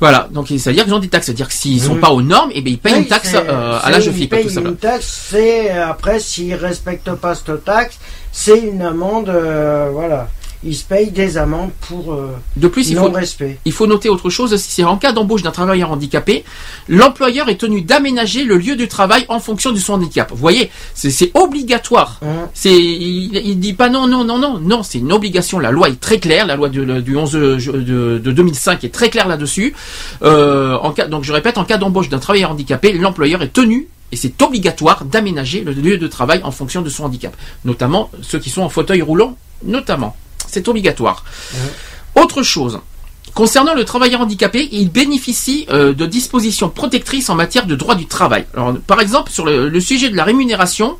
Voilà, 0.00 0.28
donc 0.30 0.46
c'est-à-dire 0.48 0.84
qu'ils 0.84 0.94
ont 0.94 1.00
des 1.00 1.08
taxes, 1.08 1.26
c'est-à-dire 1.26 1.48
que 1.48 1.54
s'ils 1.54 1.80
sont 1.80 1.96
pas 1.96 2.10
aux 2.10 2.22
normes, 2.22 2.50
et 2.54 2.60
bien 2.60 2.72
ils 2.74 2.78
payent 2.78 2.92
Oui, 2.94 2.98
une 3.00 3.08
taxe 3.08 3.32
euh, 3.34 3.78
à 3.78 3.82
c'est- 3.86 3.90
l'AGEFIP, 3.90 4.20
ils 4.22 4.28
payent 4.28 4.54
tout. 4.54 4.60
Une 4.60 4.76
taxe, 4.76 5.26
c'est 5.30 5.70
après 5.70 6.20
s'ils 6.20 6.54
respectent 6.54 7.12
pas 7.14 7.34
cette 7.34 7.64
taxe, 7.64 7.98
c'est 8.30 8.58
une 8.60 8.82
amende. 8.82 9.28
euh, 9.28 9.90
voilà, 9.92 10.28
ils 10.64 10.74
se 10.74 10.84
payent 10.84 11.10
des 11.10 11.36
amendes 11.38 11.70
pour 11.82 12.12
euh, 12.12 12.36
De 12.56 12.66
plus, 12.68 12.90
il 12.90 12.96
non 12.96 13.04
faut, 13.06 13.10
respect. 13.12 13.58
il 13.64 13.72
faut 13.72 13.86
noter 13.86 14.08
autre 14.08 14.28
chose, 14.30 14.56
c'est 14.56 14.82
en 14.84 14.96
cas 14.96 15.12
d'embauche 15.12 15.42
d'un 15.42 15.50
travailleur 15.52 15.90
handicapé, 15.92 16.44
l'employeur 16.88 17.48
est 17.48 17.56
tenu 17.60 17.82
d'aménager 17.82 18.44
le 18.44 18.56
lieu 18.56 18.74
de 18.76 18.84
travail 18.86 19.24
en 19.28 19.38
fonction 19.40 19.70
de 19.72 19.78
son 19.78 19.94
handicap. 19.94 20.30
Vous 20.30 20.36
voyez, 20.36 20.70
c'est 20.94 21.30
obligatoire. 21.34 22.18
Hein. 22.22 22.48
C'est, 22.54 22.74
il, 22.74 23.36
il 23.36 23.58
dit 23.60 23.72
pas 23.74 23.88
non, 23.88 24.06
non, 24.08 24.24
non, 24.24 24.38
non, 24.38 24.58
non, 24.58 24.82
c'est 24.82 24.98
une 24.98 25.12
obligation. 25.12 25.58
La 25.58 25.70
loi 25.70 25.88
est 25.88 26.00
très 26.00 26.18
claire, 26.18 26.46
la 26.46 26.56
loi 26.56 26.68
de- 26.68 27.00
du 27.00 27.16
11 27.16 27.32
de, 27.32 27.56
de, 27.56 28.18
de 28.18 28.32
2005 28.32 28.82
est 28.84 28.88
très 28.92 29.10
claire 29.10 29.28
là-dessus. 29.28 29.74
Euh, 30.22 30.76
en 30.78 30.92
cas, 30.92 31.06
donc 31.06 31.24
je 31.24 31.32
répète, 31.32 31.58
en 31.58 31.64
cas 31.64 31.76
d'embauche 31.78 32.08
d'un 32.08 32.18
travailleur 32.18 32.50
handicapé, 32.50 32.92
l'employeur 32.92 33.42
est 33.42 33.52
tenu 33.52 33.88
et 34.10 34.16
c'est 34.16 34.40
obligatoire 34.42 35.04
d'aménager 35.04 35.60
le 35.60 35.72
lieu 35.72 35.98
de 35.98 36.06
travail 36.06 36.40
en 36.42 36.50
fonction 36.50 36.80
de 36.82 36.88
son 36.88 37.04
handicap, 37.04 37.36
notamment 37.64 38.10
ceux 38.22 38.38
qui 38.38 38.48
sont 38.50 38.62
en 38.62 38.68
fauteuil 38.70 39.02
roulant, 39.02 39.36
notamment. 39.64 40.16
C'est 40.48 40.66
obligatoire. 40.68 41.24
Autre 42.14 42.42
chose. 42.42 42.80
Concernant 43.34 43.74
le 43.74 43.84
travailleur 43.84 44.20
handicapé, 44.20 44.68
il 44.72 44.90
bénéficie 44.90 45.66
euh, 45.70 45.92
de 45.92 46.06
dispositions 46.06 46.70
protectrices 46.70 47.30
en 47.30 47.36
matière 47.36 47.66
de 47.66 47.76
droit 47.76 47.94
du 47.94 48.06
travail. 48.06 48.46
Par 48.86 49.00
exemple, 49.00 49.30
sur 49.30 49.44
le, 49.44 49.68
le 49.68 49.80
sujet 49.80 50.08
de 50.08 50.16
la 50.16 50.24
rémunération, 50.24 50.96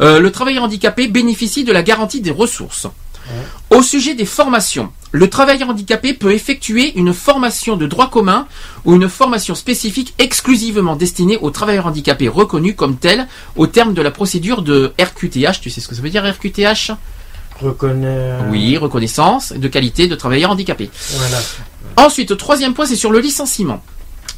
euh, 0.00 0.20
le 0.20 0.30
travailleur 0.30 0.64
handicapé 0.64 1.08
bénéficie 1.08 1.64
de 1.64 1.72
la 1.72 1.82
garantie 1.82 2.20
des 2.20 2.30
ressources. 2.30 2.86
Au 3.70 3.82
sujet 3.82 4.14
des 4.14 4.24
formations, 4.24 4.92
le 5.10 5.28
travailleur 5.28 5.68
handicapé 5.70 6.14
peut 6.14 6.32
effectuer 6.32 6.96
une 6.96 7.12
formation 7.12 7.76
de 7.76 7.86
droit 7.86 8.08
commun 8.08 8.46
ou 8.84 8.94
une 8.94 9.08
formation 9.08 9.56
spécifique 9.56 10.14
exclusivement 10.18 10.94
destinée 10.94 11.36
aux 11.38 11.50
travailleurs 11.50 11.86
handicapés 11.86 12.28
reconnus 12.28 12.74
comme 12.76 12.96
tels 12.96 13.26
au 13.56 13.66
terme 13.66 13.94
de 13.94 14.02
la 14.02 14.12
procédure 14.12 14.62
de 14.62 14.92
RQTH. 15.00 15.60
Tu 15.60 15.70
sais 15.70 15.80
ce 15.80 15.88
que 15.88 15.96
ça 15.96 16.02
veut 16.02 16.10
dire 16.10 16.24
RQTH 16.24 16.92
Oui, 18.50 18.76
reconnaissance 18.76 19.52
de 19.52 19.68
qualité 19.68 20.08
de 20.08 20.14
travailleur 20.14 20.50
handicapé. 20.50 20.90
Voilà. 21.16 21.38
Ensuite, 21.96 22.30
le 22.30 22.36
troisième 22.36 22.74
point, 22.74 22.86
c'est 22.86 22.96
sur 22.96 23.10
le 23.10 23.20
licenciement. 23.20 23.82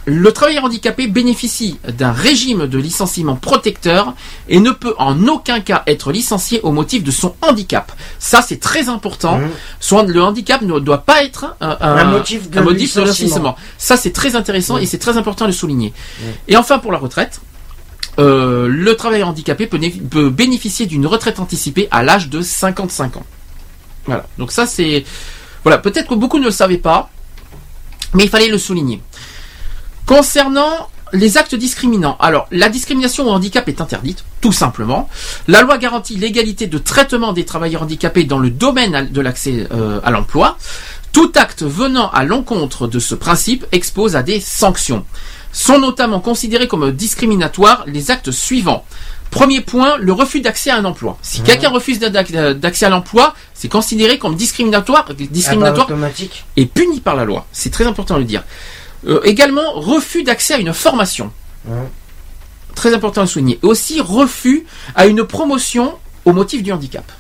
Le 0.04 0.32
travailleur 0.32 0.64
handicapé 0.64 1.06
bénéficie 1.06 1.78
d'un 1.86 2.12
régime 2.12 2.66
de 2.66 2.78
licenciement 2.78 3.36
protecteur 3.36 4.14
et 4.48 4.58
ne 4.58 4.70
peut 4.70 4.94
en 4.96 5.26
aucun 5.26 5.60
cas 5.60 5.82
être 5.86 6.12
licencié 6.12 6.60
au 6.62 6.72
motif 6.72 7.04
de 7.04 7.10
son 7.10 7.34
handicap. 7.42 7.92
Ça, 8.18 8.40
c'est 8.40 8.58
très 8.58 8.88
important. 8.88 9.38
Son, 9.80 10.04
le 10.04 10.22
handicap 10.22 10.62
ne 10.62 10.78
doit 10.78 11.02
pas 11.02 11.24
être 11.24 11.56
un, 11.60 11.76
Un 11.80 12.04
motif 12.04 12.48
de 12.48 12.58
un 12.58 12.62
motif 12.62 12.96
de 12.96 13.02
licenciement. 13.02 13.54
Ça, 13.76 13.98
c'est 13.98 14.12
très 14.12 14.34
intéressant 14.34 14.76
Mhm. 14.76 14.82
et 14.82 14.86
c'est 14.86 14.98
très 14.98 15.18
important 15.18 15.44
de 15.44 15.50
le 15.50 15.54
souligner. 15.56 15.92
Mhm. 16.22 16.32
Et 16.48 16.56
enfin, 16.56 16.78
pour 16.78 16.92
la 16.92 16.98
retraite, 16.98 17.40
euh, 18.18 18.66
le 18.68 18.96
travailleur 18.96 19.28
handicapé 19.28 19.66
peut, 19.66 19.76
né- 19.76 19.90
peut 19.90 20.30
bénéficier 20.30 20.86
d'une 20.86 21.06
retraite 21.06 21.38
anticipée 21.40 21.88
à 21.90 22.02
l'âge 22.02 22.28
de 22.28 22.42
55 22.42 23.16
ans. 23.16 23.26
Voilà. 24.06 24.26
Donc 24.38 24.52
ça, 24.52 24.66
c'est... 24.66 25.04
Voilà, 25.62 25.78
peut-être 25.78 26.08
que 26.08 26.14
beaucoup 26.14 26.38
ne 26.38 26.44
le 26.44 26.50
savaient 26.50 26.78
pas, 26.78 27.10
mais 28.14 28.24
il 28.24 28.30
fallait 28.30 28.48
le 28.48 28.58
souligner. 28.58 29.00
Concernant 30.06 30.88
les 31.12 31.36
actes 31.36 31.54
discriminants, 31.54 32.16
alors 32.20 32.46
la 32.50 32.68
discrimination 32.68 33.26
au 33.26 33.30
handicap 33.30 33.68
est 33.68 33.80
interdite, 33.80 34.24
tout 34.40 34.52
simplement. 34.52 35.08
La 35.46 35.62
loi 35.62 35.78
garantit 35.78 36.16
l'égalité 36.16 36.66
de 36.66 36.78
traitement 36.78 37.32
des 37.32 37.44
travailleurs 37.44 37.82
handicapés 37.82 38.24
dans 38.24 38.38
le 38.38 38.50
domaine 38.50 39.08
de 39.10 39.20
l'accès 39.20 39.66
euh, 39.72 40.00
à 40.04 40.10
l'emploi. 40.10 40.58
Tout 41.12 41.32
acte 41.36 41.62
venant 41.62 42.10
à 42.10 42.24
l'encontre 42.24 42.86
de 42.86 42.98
ce 42.98 43.14
principe 43.14 43.66
expose 43.72 44.16
à 44.16 44.22
des 44.22 44.40
sanctions. 44.40 45.04
Sont 45.58 45.78
notamment 45.80 46.20
considérés 46.20 46.68
comme 46.68 46.92
discriminatoires 46.92 47.82
les 47.86 48.10
actes 48.12 48.30
suivants. 48.30 48.84
Premier 49.30 49.60
point, 49.60 49.96
le 49.98 50.12
refus 50.12 50.40
d'accès 50.40 50.70
à 50.70 50.76
un 50.76 50.84
emploi. 50.84 51.18
Si 51.20 51.42
quelqu'un 51.42 51.68
refuse 51.70 51.98
d'ac- 51.98 52.30
d'accès 52.58 52.86
à 52.86 52.88
l'emploi, 52.90 53.34
c'est 53.54 53.68
considéré 53.68 54.18
comme 54.18 54.36
discriminatoire, 54.36 55.04
Ah 55.08 55.12
bah, 55.12 55.14
est 56.56 56.66
puni 56.66 57.00
par 57.00 57.16
la 57.16 57.24
loi. 57.24 57.44
C'est 57.52 57.70
très 57.70 57.86
important 57.86 58.14
de 58.14 58.20
le 58.20 58.24
dire. 58.24 58.44
Euh, 59.06 59.20
également, 59.24 59.72
refus 59.72 60.22
d'accès 60.22 60.54
à 60.54 60.58
une 60.58 60.72
formation. 60.72 61.32
Très 62.76 62.94
important 62.94 63.22
à 63.22 63.26
souligner. 63.26 63.58
Et 63.62 63.66
aussi, 63.66 64.00
refus 64.00 64.64
à 64.94 65.06
une 65.06 65.24
promotion 65.24 65.98
au 66.24 66.32
motif 66.32 66.62
du 66.62 66.72
handicap. 66.72 67.10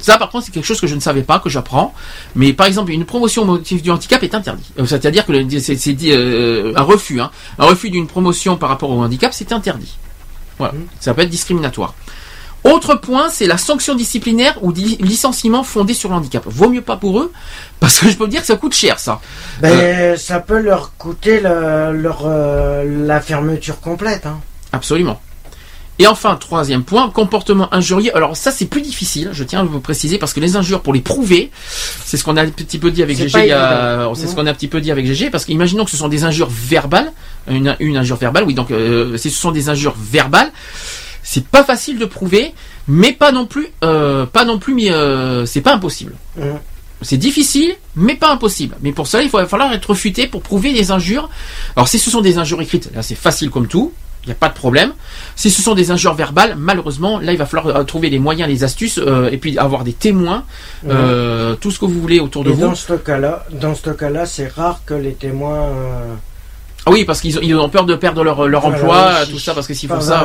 Ça, 0.00 0.18
par 0.18 0.30
contre, 0.30 0.46
c'est 0.46 0.52
quelque 0.52 0.64
chose 0.66 0.80
que 0.80 0.86
je 0.86 0.94
ne 0.94 1.00
savais 1.00 1.22
pas, 1.22 1.38
que 1.38 1.48
j'apprends. 1.48 1.94
Mais 2.34 2.52
par 2.52 2.66
exemple, 2.66 2.90
une 2.92 3.04
promotion 3.04 3.42
au 3.42 3.46
motif 3.46 3.82
du 3.82 3.90
handicap 3.90 4.22
est 4.22 4.34
interdite. 4.34 4.66
Euh, 4.78 4.86
C'est-à-dire 4.86 5.24
que 5.26 5.32
c'est 5.60 5.92
dit, 5.92 6.10
euh, 6.12 6.72
un 6.76 6.82
refus, 6.82 7.20
hein. 7.20 7.30
un 7.58 7.66
refus 7.66 7.90
d'une 7.90 8.06
promotion 8.06 8.56
par 8.56 8.68
rapport 8.68 8.90
au 8.90 9.00
handicap, 9.02 9.32
c'est 9.34 9.52
interdit. 9.52 9.96
Voilà, 10.58 10.74
ça 11.00 11.14
peut 11.14 11.22
être 11.22 11.28
discriminatoire. 11.30 11.94
Autre 12.64 12.96
point, 12.96 13.28
c'est 13.30 13.46
la 13.46 13.56
sanction 13.56 13.94
disciplinaire 13.94 14.58
ou 14.62 14.72
licenciement 14.72 15.62
fondé 15.62 15.94
sur 15.94 16.08
le 16.08 16.16
handicap. 16.16 16.42
Vaut 16.46 16.68
mieux 16.68 16.82
pas 16.82 16.96
pour 16.96 17.20
eux, 17.20 17.32
parce 17.80 18.00
que 18.00 18.08
je 18.10 18.16
peux 18.16 18.24
vous 18.24 18.30
dire 18.30 18.40
que 18.40 18.46
ça 18.48 18.56
coûte 18.56 18.74
cher, 18.74 18.98
ça. 18.98 19.20
Ben, 19.60 19.70
Euh, 19.70 20.16
ça 20.16 20.40
peut 20.40 20.58
leur 20.58 20.96
coûter 20.96 21.38
le- 21.40 21.92
leur, 21.92 22.22
euh, 22.26 23.06
la 23.06 23.20
fermeture 23.20 23.80
complète. 23.80 24.26
Hein. 24.26 24.40
Absolument. 24.72 25.20
Et 26.00 26.06
enfin, 26.06 26.36
troisième 26.36 26.84
point, 26.84 27.10
comportement 27.10 27.72
injurieux. 27.74 28.16
Alors 28.16 28.36
ça, 28.36 28.52
c'est 28.52 28.66
plus 28.66 28.82
difficile, 28.82 29.30
je 29.32 29.42
tiens 29.42 29.60
à 29.60 29.64
vous 29.64 29.80
préciser, 29.80 30.18
parce 30.18 30.32
que 30.32 30.38
les 30.40 30.54
injures, 30.56 30.80
pour 30.80 30.92
les 30.92 31.00
prouver, 31.00 31.50
c'est 32.04 32.16
ce 32.16 32.22
qu'on 32.24 32.36
a 32.36 32.42
un 32.42 32.48
petit 32.50 32.78
peu 32.78 32.90
dit 32.92 33.02
avec 33.02 33.16
GG. 33.18 33.32
pas 33.32 33.44
il 33.44 33.48
y 33.48 33.52
a- 33.52 33.94
évident. 33.94 34.14
C'est 34.14 34.26
ce 34.28 34.34
qu'on 34.36 34.46
a 34.46 34.50
un 34.50 34.54
petit 34.54 34.68
peu 34.68 34.80
dit 34.80 34.92
avec 34.92 35.06
GG, 35.06 35.30
parce 35.30 35.44
qu'imaginons 35.44 35.84
que 35.84 35.90
ce 35.90 35.96
sont 35.96 36.08
des 36.08 36.22
injures 36.24 36.48
verbales, 36.50 37.12
une, 37.50 37.74
une 37.80 37.96
injure 37.96 38.16
verbale, 38.16 38.44
oui, 38.44 38.54
donc 38.54 38.70
euh, 38.70 39.16
si 39.16 39.30
ce 39.30 39.40
sont 39.40 39.50
des 39.50 39.68
injures 39.70 39.96
verbales, 39.98 40.52
c'est 41.24 41.44
pas 41.46 41.64
facile 41.64 41.98
de 41.98 42.04
prouver, 42.04 42.54
mais 42.86 43.12
pas 43.12 43.32
non 43.32 43.46
plus, 43.46 43.66
euh, 43.84 44.24
pas 44.24 44.44
non 44.44 44.58
plus, 44.58 44.74
mais 44.74 44.90
euh, 44.92 45.46
c'est 45.46 45.60
pas 45.60 45.74
impossible. 45.74 46.12
Mhm. 46.36 46.58
C'est 47.02 47.16
difficile, 47.16 47.74
mais 47.94 48.14
pas 48.16 48.32
impossible. 48.32 48.76
Mais 48.82 48.90
pour 48.92 49.06
ça, 49.06 49.22
il 49.22 49.30
va 49.30 49.46
falloir 49.46 49.72
être 49.72 49.94
futé 49.94 50.26
pour 50.26 50.42
prouver 50.42 50.72
des 50.72 50.90
injures. 50.90 51.28
Alors, 51.76 51.86
si 51.86 51.98
ce 51.98 52.10
sont 52.10 52.20
des 52.22 52.38
injures 52.38 52.60
écrites, 52.60 52.90
là, 52.94 53.02
c'est 53.02 53.14
facile 53.14 53.50
comme 53.50 53.68
tout. 53.68 53.92
Il 54.28 54.32
n'y 54.32 54.36
a 54.36 54.40
pas 54.40 54.50
de 54.50 54.54
problème. 54.54 54.92
Si 55.36 55.50
ce 55.50 55.62
sont 55.62 55.74
des 55.74 55.90
injures 55.90 56.12
verbales, 56.12 56.54
malheureusement, 56.58 57.18
là, 57.18 57.32
il 57.32 57.38
va 57.38 57.46
falloir 57.46 57.74
euh, 57.74 57.82
trouver 57.84 58.10
les 58.10 58.18
moyens, 58.18 58.46
les 58.46 58.62
astuces, 58.62 58.98
euh, 58.98 59.30
et 59.32 59.38
puis 59.38 59.56
avoir 59.56 59.84
des 59.84 59.94
témoins, 59.94 60.44
euh, 60.86 61.54
tout 61.54 61.70
ce 61.70 61.78
que 61.78 61.86
vous 61.86 61.98
voulez 61.98 62.20
autour 62.20 62.44
de 62.44 62.50
Et 62.50 62.52
vous. 62.52 62.60
dans 62.60 62.74
ce 62.74 62.92
cas-là, 62.92 63.46
dans 63.50 63.74
ce 63.74 63.88
cas-là, 63.88 64.26
c'est 64.26 64.48
rare 64.48 64.80
que 64.84 64.92
les 64.92 65.14
témoins. 65.14 65.62
euh, 65.62 66.14
Ah 66.84 66.90
oui, 66.90 67.06
parce 67.06 67.22
qu'ils 67.22 67.54
ont, 67.56 67.68
peur 67.70 67.86
de 67.86 67.94
perdre 67.94 68.22
leur, 68.22 68.46
leur 68.46 68.60
Voilà, 68.60 68.76
emploi, 68.76 69.26
tout 69.30 69.38
ça, 69.38 69.54
parce 69.54 69.66
que 69.66 69.72
s'ils 69.72 69.88
font 69.88 70.00
ça. 70.02 70.22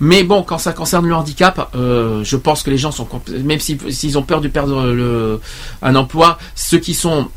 Mais 0.00 0.24
bon, 0.24 0.42
quand 0.42 0.58
ça 0.58 0.72
concerne 0.72 1.06
le 1.06 1.14
handicap, 1.14 1.70
euh, 1.76 2.24
je 2.24 2.36
pense 2.36 2.64
que 2.64 2.70
les 2.70 2.78
gens 2.78 2.90
sont, 2.90 3.06
même 3.44 3.60
si- 3.60 3.78
s'ils 3.90 4.18
ont 4.18 4.22
peur 4.22 4.40
de 4.40 4.48
perdre 4.48 4.82
le, 4.86 5.40
un 5.82 5.94
emploi, 5.94 6.38
ceux 6.56 6.78
qui 6.78 6.94
sont 6.94 7.28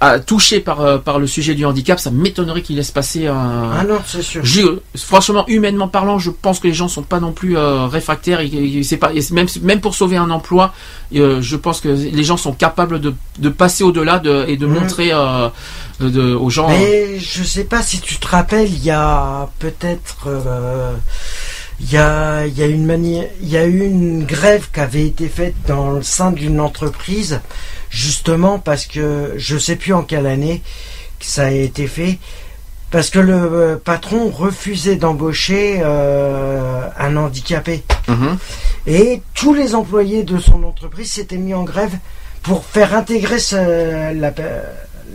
ah, 0.00 0.18
touchés 0.20 0.60
par, 0.60 0.80
euh, 0.80 0.98
par 0.98 1.18
le 1.18 1.26
sujet 1.26 1.54
du 1.54 1.64
handicap, 1.64 1.98
ça 2.00 2.10
m'étonnerait 2.10 2.62
qu'ils 2.62 2.76
laissent 2.76 2.90
passer 2.90 3.26
un. 3.26 3.70
Ah 3.78 3.84
non, 3.84 3.98
c'est 4.06 4.22
sûr. 4.22 4.44
Je- 4.44 4.78
franchement, 4.96 5.44
humainement 5.48 5.88
parlant, 5.88 6.18
je 6.18 6.30
pense 6.30 6.60
que 6.60 6.68
les 6.68 6.74
gens 6.74 6.88
sont 6.88 7.02
pas 7.02 7.20
non 7.20 7.32
plus 7.32 7.56
euh, 7.56 7.86
réfractaires. 7.86 8.40
Et, 8.40 8.46
et 8.46 8.82
c'est 8.82 8.96
pas, 8.96 9.12
et 9.12 9.20
c'est 9.20 9.34
même, 9.34 9.46
même 9.62 9.80
pour 9.80 9.94
sauver 9.94 10.16
un 10.16 10.30
emploi, 10.30 10.72
euh, 11.14 11.40
je 11.42 11.56
pense 11.56 11.80
que 11.80 11.88
les 11.88 12.24
gens 12.24 12.36
sont 12.36 12.52
capables 12.52 13.00
de, 13.00 13.14
de 13.38 13.48
passer 13.48 13.84
au-delà 13.84 14.18
de, 14.18 14.44
et 14.48 14.56
de 14.56 14.66
Mhm. 14.66 14.74
montrer 14.74 15.10
euh, 15.12 15.48
de- 16.00 16.34
aux 16.34 16.50
gens. 16.50 16.68
Mais 16.68 17.18
je 17.18 17.42
sais 17.42 17.64
pas 17.64 17.82
si 17.82 18.00
tu 18.00 18.16
te 18.16 18.26
rappelles, 18.28 18.68
il 18.68 18.84
y 18.84 18.90
a 18.90 19.48
peut-être. 19.58 20.28
Il 21.82 21.90
y, 21.90 21.96
a, 21.96 22.46
il 22.46 22.58
y 22.58 22.62
a 22.62 22.66
une 22.66 22.84
manière, 22.84 23.24
il 23.40 23.48
y 23.48 23.56
a 23.56 23.64
eu 23.64 23.80
une 23.86 24.24
grève 24.26 24.68
qui 24.70 24.80
avait 24.80 25.06
été 25.06 25.28
faite 25.28 25.54
dans 25.66 25.92
le 25.92 26.02
sein 26.02 26.30
d'une 26.30 26.60
entreprise, 26.60 27.40
justement 27.90 28.58
parce 28.58 28.86
que 28.86 29.34
je 29.36 29.58
sais 29.58 29.76
plus 29.76 29.92
en 29.92 30.02
quelle 30.02 30.26
année 30.26 30.62
que 31.18 31.26
ça 31.26 31.46
a 31.46 31.50
été 31.50 31.86
fait, 31.86 32.18
parce 32.90 33.10
que 33.10 33.18
le 33.18 33.34
euh, 33.34 33.76
patron 33.76 34.30
refusait 34.30 34.96
d'embaucher 34.96 35.80
euh, 35.84 36.88
un 36.98 37.16
handicapé. 37.16 37.84
Mhm. 38.08 38.38
Et 38.86 39.22
tous 39.34 39.52
les 39.54 39.74
employés 39.74 40.22
de 40.22 40.38
son 40.38 40.62
entreprise 40.64 41.12
s'étaient 41.12 41.36
mis 41.36 41.52
en 41.54 41.64
grève 41.64 41.92
pour 42.42 42.64
faire 42.64 42.94
intégrer 42.96 43.38
ce- 43.38 44.14
la, 44.18 44.30
pe- 44.32 44.42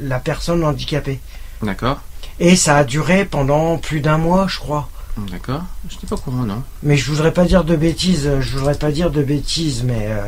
la 0.03 0.19
personne 0.19 0.63
handicapée. 0.63 1.19
D'accord, 1.63 1.99
Et 2.39 2.55
ça 2.55 2.77
a 2.77 2.83
duré 2.83 3.25
pendant 3.25 3.77
plus 3.77 3.99
d'un 4.01 4.17
mois, 4.19 4.45
je 4.47 4.59
crois. 4.59 4.87
d'accord. 5.31 5.63
Je 5.89 5.95
n'étais 5.95 6.05
pas 6.07 6.15
au 6.15 6.19
courant, 6.19 6.43
non. 6.43 6.61
Mais 6.83 6.95
je 6.97 7.09
voudrais 7.09 7.31
pas 7.33 7.45
dire 7.45 7.63
de 7.63 7.75
bêtises, 7.75 8.29
je 8.41 8.57
voudrais 8.57 8.75
pas 8.75 8.91
dire 8.91 9.09
de 9.09 9.23
bêtises, 9.23 9.83
mais... 9.83 10.07
euh, 10.09 10.21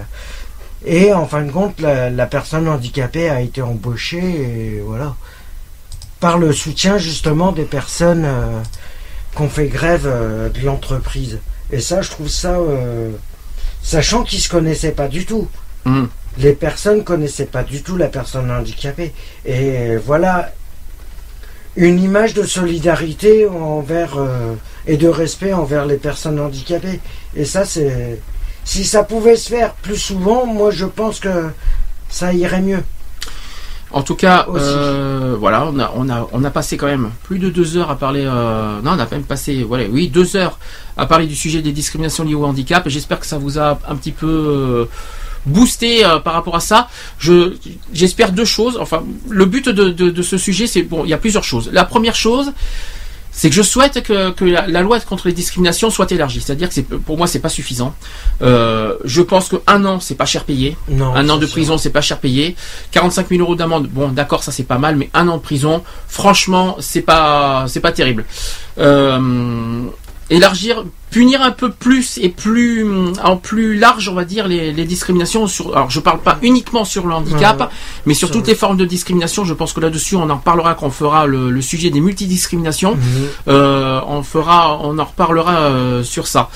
Et 0.89 1.13
en 1.13 1.25
fin 1.25 1.41
de 1.43 1.51
compte, 1.51 1.81
la, 1.81 2.09
la 2.09 2.25
personne 2.27 2.67
handicapée 2.69 3.29
a 3.29 3.41
été 3.41 3.61
embauchée, 3.61 4.23
et 4.23 4.81
voilà. 4.85 5.15
Par 6.21 6.37
le 6.37 6.53
soutien 6.53 6.97
justement 6.97 7.51
des 7.51 7.65
personnes 7.65 8.23
euh, 8.25 8.61
qu'on 9.35 9.49
fait 9.49 9.67
grève 9.67 10.07
euh, 10.07 10.49
de 10.49 10.61
l'entreprise. 10.65 11.39
Et 11.71 11.81
ça, 11.81 12.01
je 12.01 12.09
trouve 12.09 12.29
ça... 12.29 12.53
euh, 12.53 13.11
sachant 13.83 14.23
qu'ils 14.23 14.39
se 14.39 14.49
connaissaient 14.49 14.91
pas 14.91 15.07
du 15.07 15.25
tout. 15.25 15.47
Mhm. 15.85 16.07
Les 16.39 16.53
personnes 16.53 17.03
connaissaient 17.03 17.45
pas 17.45 17.63
du 17.63 17.81
tout 17.83 17.97
la 17.97 18.07
personne 18.07 18.49
handicapée. 18.49 19.13
Et 19.45 19.97
voilà 19.97 20.51
une 21.75 21.99
image 22.01 22.33
de 22.33 22.43
solidarité 22.43 23.45
envers 23.47 24.17
euh, 24.17 24.55
et 24.87 24.97
de 24.97 25.07
respect 25.07 25.53
envers 25.53 25.85
les 25.85 25.97
personnes 25.97 26.39
handicapées. 26.39 26.99
Et 27.35 27.45
ça, 27.45 27.65
c'est 27.65 28.19
si 28.67 28.83
ça 28.83 29.03
pouvait 29.03 29.37
se 29.37 29.47
faire 29.55 29.73
plus 29.75 29.95
souvent, 29.95 30.45
moi 30.45 30.71
je 30.71 30.85
pense 30.85 31.21
que 31.21 31.35
ça 32.09 32.33
irait 32.33 32.61
mieux. 32.61 32.83
En 33.91 34.01
tout 34.01 34.15
cas, 34.15 34.45
euh, 34.49 35.37
voilà, 35.39 35.65
on 35.71 35.79
a, 35.79 35.93
on 35.95 36.09
a, 36.09 36.27
on 36.33 36.43
a 36.43 36.49
passé 36.51 36.75
quand 36.75 36.87
même 36.87 37.09
plus 37.23 37.39
de 37.39 37.49
deux 37.49 37.77
heures 37.77 37.89
à 37.89 37.95
parler. 37.95 38.25
euh, 38.25 38.81
non, 38.81 38.91
on 38.91 38.99
a 38.99 39.07
même 39.09 39.23
passé, 39.23 39.63
voilà, 39.63 39.85
oui, 39.89 40.09
deux 40.09 40.35
heures 40.35 40.59
à 40.97 41.05
parler 41.05 41.27
du 41.27 41.35
sujet 41.35 41.61
des 41.61 41.71
discriminations 41.71 42.25
liées 42.25 42.35
au 42.35 42.43
handicap. 42.43 42.83
J'espère 42.89 43.21
que 43.21 43.25
ça 43.25 43.37
vous 43.37 43.57
a 43.57 43.79
un 43.87 43.95
petit 43.95 44.11
peu 44.11 44.27
euh, 44.27 44.85
boosté 45.45 46.03
euh, 46.03 46.19
par 46.19 46.33
rapport 46.33 46.57
à 46.57 46.59
ça. 46.59 46.89
Je, 47.19 47.53
j'espère 47.93 48.33
deux 48.33 48.43
choses. 48.57 48.77
Enfin, 48.81 49.03
le 49.29 49.45
but 49.45 49.69
de, 49.69 49.85
de, 49.91 50.09
de 50.09 50.21
ce 50.21 50.37
sujet, 50.37 50.67
c'est 50.67 50.83
bon, 50.83 51.05
il 51.05 51.09
y 51.09 51.13
a 51.13 51.17
plusieurs 51.17 51.45
choses. 51.45 51.69
La 51.71 51.85
première 51.85 52.15
chose, 52.15 52.51
c'est 53.37 53.49
que 53.49 53.55
je 53.55 53.61
souhaite 53.61 54.01
que, 54.01 54.31
que 54.31 54.43
la, 54.43 54.65
la 54.65 54.81
loi 54.81 54.99
contre 54.99 55.27
les 55.27 55.33
discriminations 55.33 55.91
soit 55.91 56.11
élargie. 56.11 56.41
C'est-à-dire 56.41 56.69
que 56.69 56.81
pour 56.81 57.17
moi, 57.19 57.27
c'est 57.27 57.39
pas 57.39 57.49
suffisant. 57.49 57.93
Euh, 58.41 58.95
je 59.05 59.21
pense 59.21 59.47
que 59.47 59.57
un 59.67 59.85
an, 59.85 59.99
c'est 59.99 60.15
pas 60.15 60.25
cher 60.25 60.43
payé. 60.43 60.75
Non, 60.89 61.13
un 61.15 61.29
an 61.29 61.37
de 61.37 61.45
sûr. 61.45 61.53
prison, 61.53 61.77
c'est 61.77 61.91
pas 61.91 62.01
cher 62.01 62.17
payé. 62.17 62.55
45 62.91 63.29
000 63.29 63.41
euros 63.41 63.55
d'amende, 63.55 63.89
bon, 63.89 64.07
d'accord, 64.07 64.41
ça 64.41 64.51
c'est 64.51 64.63
pas 64.63 64.79
mal, 64.79 64.95
mais 64.95 65.11
un 65.13 65.27
an 65.27 65.37
de 65.37 65.41
prison, 65.43 65.83
franchement, 66.07 66.77
c'est 66.79 67.03
pas, 67.03 67.65
c'est 67.67 67.79
pas 67.79 67.91
terrible. 67.91 68.25
Euh, 68.79 69.83
élargir, 70.29 70.83
punir 71.09 71.41
un 71.41 71.51
peu 71.51 71.71
plus 71.71 72.17
et 72.21 72.29
plus, 72.29 72.85
en 73.23 73.37
plus 73.37 73.77
large, 73.77 74.09
on 74.09 74.13
va 74.13 74.25
dire, 74.25 74.47
les, 74.47 74.73
les 74.73 74.85
discriminations 74.85 75.47
sur. 75.47 75.75
Alors, 75.75 75.89
je 75.89 75.99
parle 75.99 76.19
pas 76.19 76.37
uniquement 76.41 76.83
sur 76.85 77.07
le 77.07 77.13
handicap, 77.13 77.59
Ouais. 77.61 77.65
mais 78.05 78.13
sur 78.13 78.29
toutes 78.29 78.43
le- 78.47 78.49
les 78.51 78.55
formes 78.55 78.77
de 78.77 78.85
discrimination. 78.85 79.45
Je 79.45 79.53
pense 79.53 79.71
que 79.73 79.79
là-dessus, 79.79 80.15
on 80.15 80.29
en 80.29 80.37
parlera 80.37 80.73
quand 80.75 80.87
on 80.87 80.91
fera 80.91 81.25
le, 81.27 81.49
le 81.49 81.61
sujet 81.61 81.89
des 81.89 82.01
multidiscriminations. 82.01 82.95
Mhm. 82.95 83.01
Euh, 83.47 84.01
on 84.07 84.21
fera, 84.23 84.79
on 84.83 84.99
en 84.99 85.05
reparlera 85.05 85.59
euh, 85.61 86.03
sur 86.03 86.27
ça. 86.27 86.49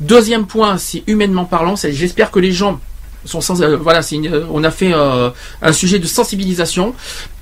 Deuxième 0.00 0.46
point, 0.46 0.78
c'est 0.78 1.02
humainement 1.06 1.44
parlant, 1.46 1.74
c'est 1.76 1.92
j'espère 1.92 2.30
que 2.30 2.38
les 2.38 2.52
gens 2.52 2.78
sont 3.24 3.40
sans, 3.40 3.60
euh, 3.60 3.76
voilà, 3.76 4.02
une- 4.12 4.44
on 4.52 4.62
a 4.62 4.70
fait 4.70 4.92
un 4.92 5.72
sujet 5.72 5.98
de 5.98 6.06
sensibilisation 6.06 6.94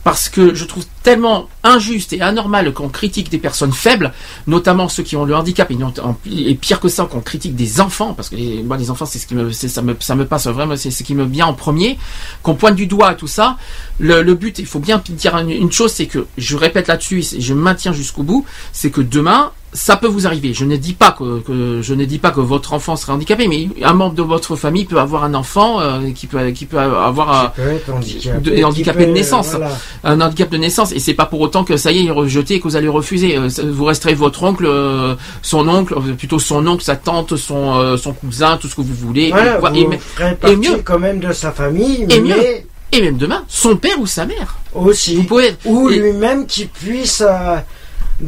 parce 0.05 0.29
que 0.29 0.55
je 0.55 0.65
trouve 0.67 0.85
tellement 1.03 1.49
injuste 1.63 2.13
et 2.13 2.21
anormal 2.21 2.73
qu'on 2.73 2.89
critique 2.91 3.31
des 3.31 3.39
personnes 3.39 3.73
faibles, 3.73 4.13
notamment 4.47 4.89
ceux 4.89 5.03
qui 5.03 5.17
ont 5.17 5.25
le 5.25 5.35
handicap 5.35 5.71
et, 5.71 6.55
pire 6.55 6.79
que 6.81 6.89
ça 6.89 7.05
qu'on 7.07 7.21
critique 7.21 7.55
des 7.57 7.81
enfants 7.81 8.13
parce 8.15 8.29
que 8.29 8.37
les, 8.37 8.63
moi 8.63 8.77
les 8.77 8.91
enfants 8.91 9.07
c'est 9.07 9.19
ce 9.19 9.27
qui 9.27 9.35
me, 9.35 9.51
ça 9.51 9.83
me, 9.83 9.97
ça 10.01 10.15
me 10.15 10.25
passe 10.27 10.47
vraiment, 10.47 10.77
c'est 10.77 10.91
ce 10.91 11.03
qui 11.03 11.15
me 11.15 11.25
vient 11.25 11.47
en 11.47 11.55
premier, 11.55 11.99
qu'on 12.43 12.55
pointe 12.55 12.77
du 12.77 12.87
doigt 12.87 13.13
et 13.13 13.17
tout 13.17 13.27
ça. 13.27 13.57
Le, 13.99 14.23
le 14.23 14.35
but, 14.35 14.59
il 14.59 14.67
faut 14.67 14.79
bien 14.81 15.03
dire 15.09 15.37
une, 15.39 15.51
une 15.51 15.73
chose, 15.73 15.93
c'est 15.93 16.07
que 16.07 16.27
je 16.37 16.57
répète 16.57 16.89
là-dessus 16.89 17.25
et 17.35 17.41
je 17.41 17.55
maintiens 17.55 17.93
jusqu'au 17.93 18.23
bout, 18.23 18.45
c'est 18.73 18.91
que 18.91 19.01
demain 19.01 19.51
ça 19.77 19.97
peut 19.97 20.07
vous 20.07 20.25
arriver. 20.29 20.55
Je 20.55 20.65
ne 20.65 20.77
dis 20.77 20.93
pas 20.93 21.11
que, 21.11 21.41
que- 21.41 21.81
je 21.83 21.95
ne 21.95 22.05
dis 22.05 22.21
pas 22.21 22.31
que 22.31 22.39
votre 22.39 22.75
enfant 22.75 22.95
sera 22.95 23.13
handicapé, 23.15 23.49
mais 23.49 23.69
un 23.85 23.93
membre 23.93 24.15
de 24.15 24.23
votre 24.23 24.55
famille 24.55 24.85
peut 24.85 25.01
avoir 25.01 25.25
un 25.25 25.35
enfant 25.35 25.81
euh, 25.81 26.13
qui 26.13 26.29
peut 26.29 26.49
qui 26.53 26.65
peut 26.67 26.79
avoir 26.79 27.53
Qui 27.57 27.61
peut 27.61 27.69
être 27.73 27.91
handicapé, 27.93 28.39
de- 28.51 28.55
qui 28.55 28.65
handicapé 28.65 28.99
peut, 29.01 29.07
de 29.07 29.11
naissance, 29.15 29.49
voilà. 29.51 29.77
Un 30.03 30.21
handicap 30.21 30.51
de 30.51 30.57
naissance, 30.57 30.93
et 30.93 30.99
c'est 30.99 31.15
pas 31.15 31.27
pour 31.27 31.41
autant 31.41 31.65
que 31.65 31.77
ça 31.77 31.93
y 31.93 31.99
est, 31.99 32.01
il 32.03 32.09
est 32.09 32.11
rejeté 32.11 32.55
et 32.55 32.59
que 32.59 32.65
vous 32.65 32.77
allez 32.77 32.89
refuser. 32.89 33.37
Euh, 33.37 33.49
Vous 33.71 33.85
resterez 33.85 34.15
votre 34.15 34.43
oncle, 34.43 34.67
euh, 34.67 35.15
son 35.43 35.69
oncle, 35.69 35.95
euh, 35.95 36.15
plutôt 36.15 36.39
son 36.39 36.67
oncle, 36.67 36.83
sa 36.83 36.97
tante, 36.97 37.37
son 37.37 37.97
son 37.97 38.13
cousin, 38.13 38.57
tout 38.57 38.69
ce 38.69 38.75
que 38.75 38.81
vous 38.81 38.95
voulez. 38.95 39.31
Voilà, 39.31 39.57
et, 39.57 39.61
quoi- 39.61 39.71
vous 39.71 39.77
et, 39.77 39.87
mais- 39.87 39.99
ferez 39.99 40.31
et 40.33 40.35
partie 40.35 40.57
mieux, 40.57 40.77
quand 40.85 40.99
même 40.99 41.21
de 41.21 41.33
sa 41.33 41.53
famille, 41.53 42.03
et 42.03 42.07
mais 42.07 42.21
mieux, 42.21 42.37
et 42.93 43.03
même 43.03 43.17
demain, 43.17 43.45
son 43.49 43.77
père 43.77 43.99
ou 44.01 44.07
sa 44.07 44.27
mère. 44.27 44.57
aussi. 44.75 45.17
Vous 45.17 45.25
pouvez 45.25 45.55
Ou 45.65 45.89
et- 45.91 45.99
lui-même 45.99 46.47
qui 46.47 46.67
puisse 46.67 47.23
euh, 47.27 47.57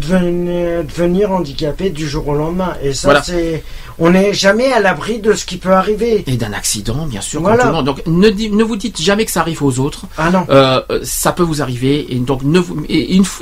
devenir, 0.01 0.85
devenir 0.85 1.33
handicapé 1.33 1.91
du 1.91 2.09
jour 2.09 2.29
au 2.29 2.35
lendemain. 2.35 2.75
Et 2.83 2.93
ça, 2.93 3.09
Voilà. 3.09 3.23
c'est, 3.23 3.63
on 3.99 4.11
n'est 4.11 4.33
jamais 4.35 4.73
à 4.73 4.81
l'abri 4.81 5.19
de 5.21 5.33
ce 5.33 5.45
qui 5.47 5.57
peut 5.57 5.73
arriver. 5.73 6.23
Et 6.27 6.37
d'un 6.37 6.53
accident, 6.53 7.07
bien 7.07 7.21
sûr, 7.21 7.41
Voilà. 7.41 7.65
tout. 7.69 7.83
Donc 7.83 8.03
ne, 8.07 8.29
ne 8.31 8.65
vous 8.65 8.77
dites 8.77 9.01
jamais 9.01 9.25
que 9.25 9.31
ça 9.31 9.41
arrive 9.41 9.63
aux 9.63 9.79
autres. 9.79 10.07
Ah 10.19 10.31
non. 10.31 10.45
Euh, 10.51 10.81
ça 11.03 11.33
peut 11.33 11.43
vous 11.43 11.63
arriver. 11.63 12.07
Et 12.11 12.17
donc 12.17 12.43
ne 12.43 12.59
vous, 12.59 12.85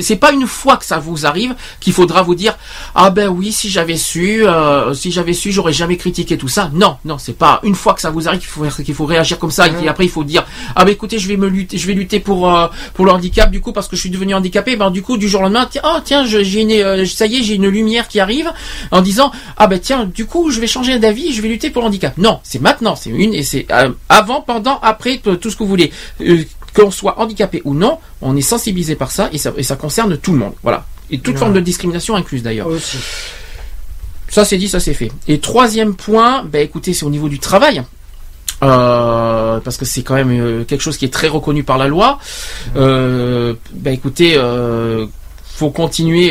c'est 0.01 0.17
pas 0.17 0.33
une 0.33 0.47
fois 0.47 0.77
que 0.77 0.85
ça 0.85 0.99
vous 0.99 1.27
arrive 1.27 1.55
qu'il 1.81 1.93
faudra 1.93 2.23
vous 2.23 2.35
dire 2.35 2.57
ah 2.95 3.11
ben 3.11 3.29
oui 3.29 3.53
si 3.53 3.69
j'avais 3.69 3.97
su, 3.97 4.47
euh, 4.47 4.95
si 4.95 5.11
j'avais 5.11 5.33
su 5.33 5.51
j'aurais 5.53 5.73
jamais 5.73 5.97
critiqué 5.97 6.37
tout 6.39 6.49
ça. 6.49 6.71
Non 6.73 6.97
non 7.05 7.19
c'est 7.19 7.37
pas 7.37 7.61
une 7.65 7.75
fois 7.75 7.95
que 7.95 8.01
ça 8.01 8.11
vous 8.11 8.29
arrive 8.29 8.41
qu'il 8.41 8.49
faut 8.49 8.65
qu'il 8.83 8.95
faut 8.95 9.07
réagir 9.07 9.39
comme 9.39 9.51
ça 9.51 9.67
et 9.69 9.89
après 9.89 10.05
il 10.05 10.11
faut 10.11 10.25
dire 10.25 10.45
ah 10.77 10.85
ben 10.85 10.93
écoutez 10.93 11.19
je 11.19 11.27
vais 11.29 11.37
me 11.37 11.49
lutter, 11.49 11.79
je 11.79 11.87
vais 11.87 11.95
lutter 11.95 12.21
pour 12.21 12.53
euh, 12.53 12.69
pour 12.95 13.05
le 13.07 13.11
handicap 13.13 13.51
du 13.51 13.61
coup 13.61 13.73
parce 13.73 13.89
que 13.89 13.97
je 13.97 14.01
suis 14.03 14.11
devenu 14.11 14.35
handicapé. 14.35 14.77
Ben 14.77 14.91
du 14.91 15.03
coup 15.03 15.17
du 15.17 15.29
jour 15.29 15.41
au 15.41 15.45
lendemain 15.45 15.67
tiens 15.71 15.83
oh 15.85 15.99
tiens 16.05 16.25
je- 16.27 16.44
j'ai 16.45 16.61
une 16.61 16.71
euh, 16.73 17.05
ça 17.07 17.27
y 17.27 17.37
est 17.39 17.43
j'ai 17.43 17.55
une 17.55 17.67
lumière 17.69 18.07
qui 18.09 18.21
arrive 18.21 18.53
en 18.91 19.01
disant 19.01 19.33
ah 19.57 19.67
ben 19.67 19.79
tiens 19.79 20.05
du 20.05 20.27
coup 20.27 20.51
je 20.51 20.61
vais 20.61 20.67
changer 20.67 20.99
d'avis 20.99 21.33
je 21.33 21.43
vais 21.43 21.49
lutter 21.49 21.71
pour 21.71 21.83
le 21.83 21.89
handicap. 21.89 22.17
Non 22.19 22.41
c'est 22.43 22.61
maintenant 22.61 22.95
c'est 22.97 23.11
une 23.11 23.35
et 23.35 23.43
c'est 23.43 23.67
euh, 23.71 23.91
avant 24.09 24.41
pendant 24.43 24.79
après 24.83 25.19
tout 25.19 25.51
ce 25.51 25.57
que 25.57 25.63
vous 25.63 25.69
voulez. 25.69 25.91
Euh, 26.21 26.45
qu'on 26.75 26.91
soit 26.91 27.21
handicapé 27.21 27.63
ou 27.65 27.73
non, 27.73 27.99
on 28.21 28.37
est 28.37 28.41
sensibilisé 28.41 28.97
par 28.97 29.13
ça 29.13 29.29
et 29.33 29.39
ça, 29.39 29.53
et 29.57 29.63
ça 29.63 29.77
concerne 29.77 30.17
tout 30.19 30.33
le 30.33 30.39
monde. 30.39 30.55
Voilà. 30.65 30.85
Et 31.09 31.19
toute 31.21 31.35
Ouais. 31.35 31.39
forme 31.39 31.53
de 31.53 31.61
discrimination 31.61 32.17
incluse 32.17 32.43
d'ailleurs. 32.43 32.67
Aussi. 32.67 32.97
Ça 34.29 34.45
c'est 34.45 34.57
dit, 34.59 34.69
ça 34.69 34.81
c'est 34.81 34.93
fait. 34.95 35.13
Et 35.29 35.39
troisième 35.39 35.95
point, 35.95 36.43
ben 36.43 36.61
écoutez, 36.63 36.93
c'est 36.93 37.05
au 37.05 37.11
niveau 37.11 37.29
du 37.29 37.39
travail. 37.39 37.85
Euh, 38.65 39.61
parce 39.61 39.77
que 39.77 39.85
c'est 39.85 40.03
quand 40.03 40.15
même 40.15 40.65
quelque 40.65 40.81
chose 40.81 40.97
qui 40.97 41.05
est 41.05 41.13
très 41.13 41.29
reconnu 41.29 41.63
par 41.63 41.79
la 41.79 41.87
loi. 41.87 42.19
Euh, 42.77 43.55
ben 43.73 43.93
écoutez, 43.95 44.35
euh, 44.37 45.07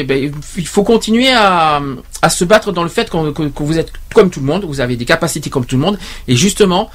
Ben, 0.03 0.31
il 0.57 0.67
faut 0.67 0.83
continuer 0.83 1.31
à, 1.31 1.81
se 2.29 2.45
battre 2.45 2.71
dans 2.71 2.83
le 2.83 2.89
fait 2.89 3.09
que, 3.09 3.63
vous 3.63 3.77
êtes 3.79 3.91
comme 4.13 4.29
tout 4.29 4.39
le 4.39 4.45
monde, 4.45 4.65
vous 4.65 4.81
avez 4.81 4.95
des 4.95 5.05
capacités 5.05 5.49
comme 5.49 5.65
tout 5.65 5.75
le 5.75 5.81
monde, 5.81 5.97
et 6.27 6.35
justement 6.35 6.89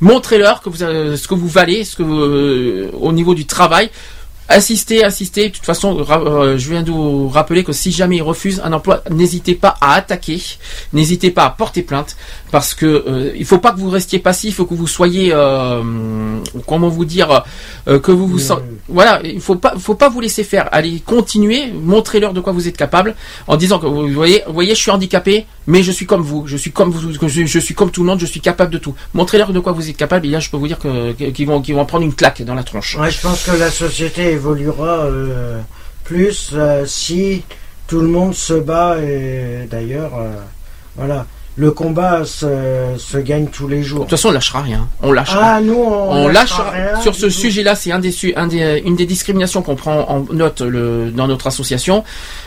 montrez-leur 0.00 0.62
que 0.62 0.68
vous 0.70 0.82
avez- 0.82 1.16
ce 1.16 1.26
que 1.26 1.34
vous 1.34 1.48
valez, 1.48 1.84
ce 1.84 1.96
que 1.96 2.02
euh, 2.02 2.90
au 3.00 3.12
niveau 3.12 3.34
du 3.34 3.46
travail. 3.46 3.90
Assistez, 4.48 5.04
assistez. 5.04 5.50
De 5.50 5.54
toute 5.54 5.66
façon, 5.66 6.04
euh, 6.10 6.56
je 6.56 6.70
viens 6.70 6.82
de 6.82 6.90
vous 6.90 7.28
rappeler 7.28 7.64
que 7.64 7.72
si 7.72 7.92
jamais 7.92 8.16
ils 8.16 8.22
refusent 8.22 8.62
un 8.64 8.72
emploi, 8.72 9.02
n'hésitez 9.10 9.54
pas 9.54 9.76
à 9.80 9.94
attaquer, 9.94 10.40
n'hésitez 10.92 11.30
pas 11.30 11.44
à 11.44 11.50
porter 11.50 11.82
plainte, 11.82 12.16
parce 12.50 12.72
que 12.72 12.86
euh, 12.86 13.32
il 13.36 13.44
faut 13.44 13.58
pas 13.58 13.72
que 13.72 13.78
vous 13.78 13.90
restiez 13.90 14.18
passif, 14.18 14.50
il 14.50 14.54
faut 14.54 14.64
que 14.64 14.74
vous 14.74 14.86
soyez, 14.86 15.32
euh, 15.32 15.82
comment 16.66 16.88
vous 16.88 17.04
dire, 17.04 17.44
euh, 17.88 17.98
que 17.98 18.10
vous 18.10 18.26
vous 18.26 18.38
sentez, 18.38 18.62
voilà, 18.88 19.20
il 19.22 19.40
faut 19.40 19.56
pas, 19.56 19.74
faut 19.78 19.94
pas 19.94 20.08
vous 20.08 20.20
laisser 20.20 20.44
faire. 20.44 20.68
Allez, 20.72 21.02
continuez, 21.04 21.70
montrez-leur 21.72 22.32
de 22.32 22.40
quoi 22.40 22.54
vous 22.54 22.68
êtes 22.68 22.76
capable, 22.76 23.14
en 23.48 23.56
disant 23.56 23.78
que 23.78 23.86
vous 23.86 24.08
voyez, 24.08 24.42
vous 24.46 24.54
voyez, 24.54 24.74
je 24.74 24.80
suis 24.80 24.90
handicapé, 24.90 25.46
mais 25.66 25.82
je 25.82 25.92
suis 25.92 26.06
comme 26.06 26.22
vous, 26.22 26.46
je 26.46 26.56
suis 26.56 26.72
comme 26.72 26.90
vous, 26.90 27.12
je, 27.12 27.44
je 27.44 27.58
suis 27.58 27.74
comme 27.74 27.90
tout 27.90 28.00
le 28.00 28.06
monde, 28.06 28.18
je 28.20 28.26
suis 28.26 28.40
capable 28.40 28.72
de 28.72 28.78
tout. 28.78 28.94
Montrez-leur 29.12 29.52
de 29.52 29.60
quoi 29.60 29.72
vous 29.72 29.90
êtes 29.90 29.96
capable, 29.98 30.26
et 30.26 30.30
là, 30.30 30.40
je 30.40 30.48
peux 30.48 30.56
vous 30.56 30.68
dire 30.68 30.78
que 30.78 31.12
qu'ils 31.12 31.46
vont, 31.46 31.60
qu'ils 31.60 31.74
vont 31.74 31.82
en 31.82 31.84
prendre 31.84 32.04
une 32.04 32.14
claque 32.14 32.42
dans 32.42 32.54
la 32.54 32.62
tronche. 32.62 32.96
Ouais, 32.96 33.10
je 33.10 33.20
pense 33.20 33.44
que 33.44 33.50
la 33.50 33.70
société 33.70 34.37
évoluera 34.38 35.04
euh, 35.06 35.60
plus 36.04 36.50
euh, 36.54 36.84
si 36.86 37.42
tout 37.88 38.00
le 38.00 38.08
monde 38.08 38.34
se 38.34 38.54
bat 38.54 38.96
et 38.98 39.66
d'ailleurs, 39.70 40.12
euh, 40.18 40.30
voilà, 40.96 41.26
le 41.56 41.70
combat 41.72 42.24
se, 42.24 42.46
se 42.98 43.18
gagne 43.18 43.46
tous 43.48 43.66
les 43.66 43.82
jours. 43.82 44.00
De 44.00 44.04
toute 44.04 44.10
façon, 44.12 44.28
on 44.28 44.32
lâchera 44.32 44.60
rien. 44.62 44.86
On 45.02 45.10
lâche. 45.10 45.30
Ah, 45.34 45.60
nous, 45.60 45.74
on, 45.74 46.24
on 46.24 46.28
lâchera 46.28 46.64
lâche 46.64 46.72
rien 46.92 47.00
sur 47.00 47.14
ce 47.16 47.28
sujet-là. 47.28 47.74
C'est 47.74 47.90
un 47.90 47.98
des, 47.98 48.14
un 48.36 48.46
des, 48.46 48.82
une 48.86 48.94
des 48.94 49.06
discriminations 49.06 49.62
qu'on 49.62 49.74
prend 49.74 50.08
en 50.08 50.24
note 50.32 50.60
le, 50.60 51.10
dans 51.10 51.26
notre 51.26 51.48
association. 51.48 52.04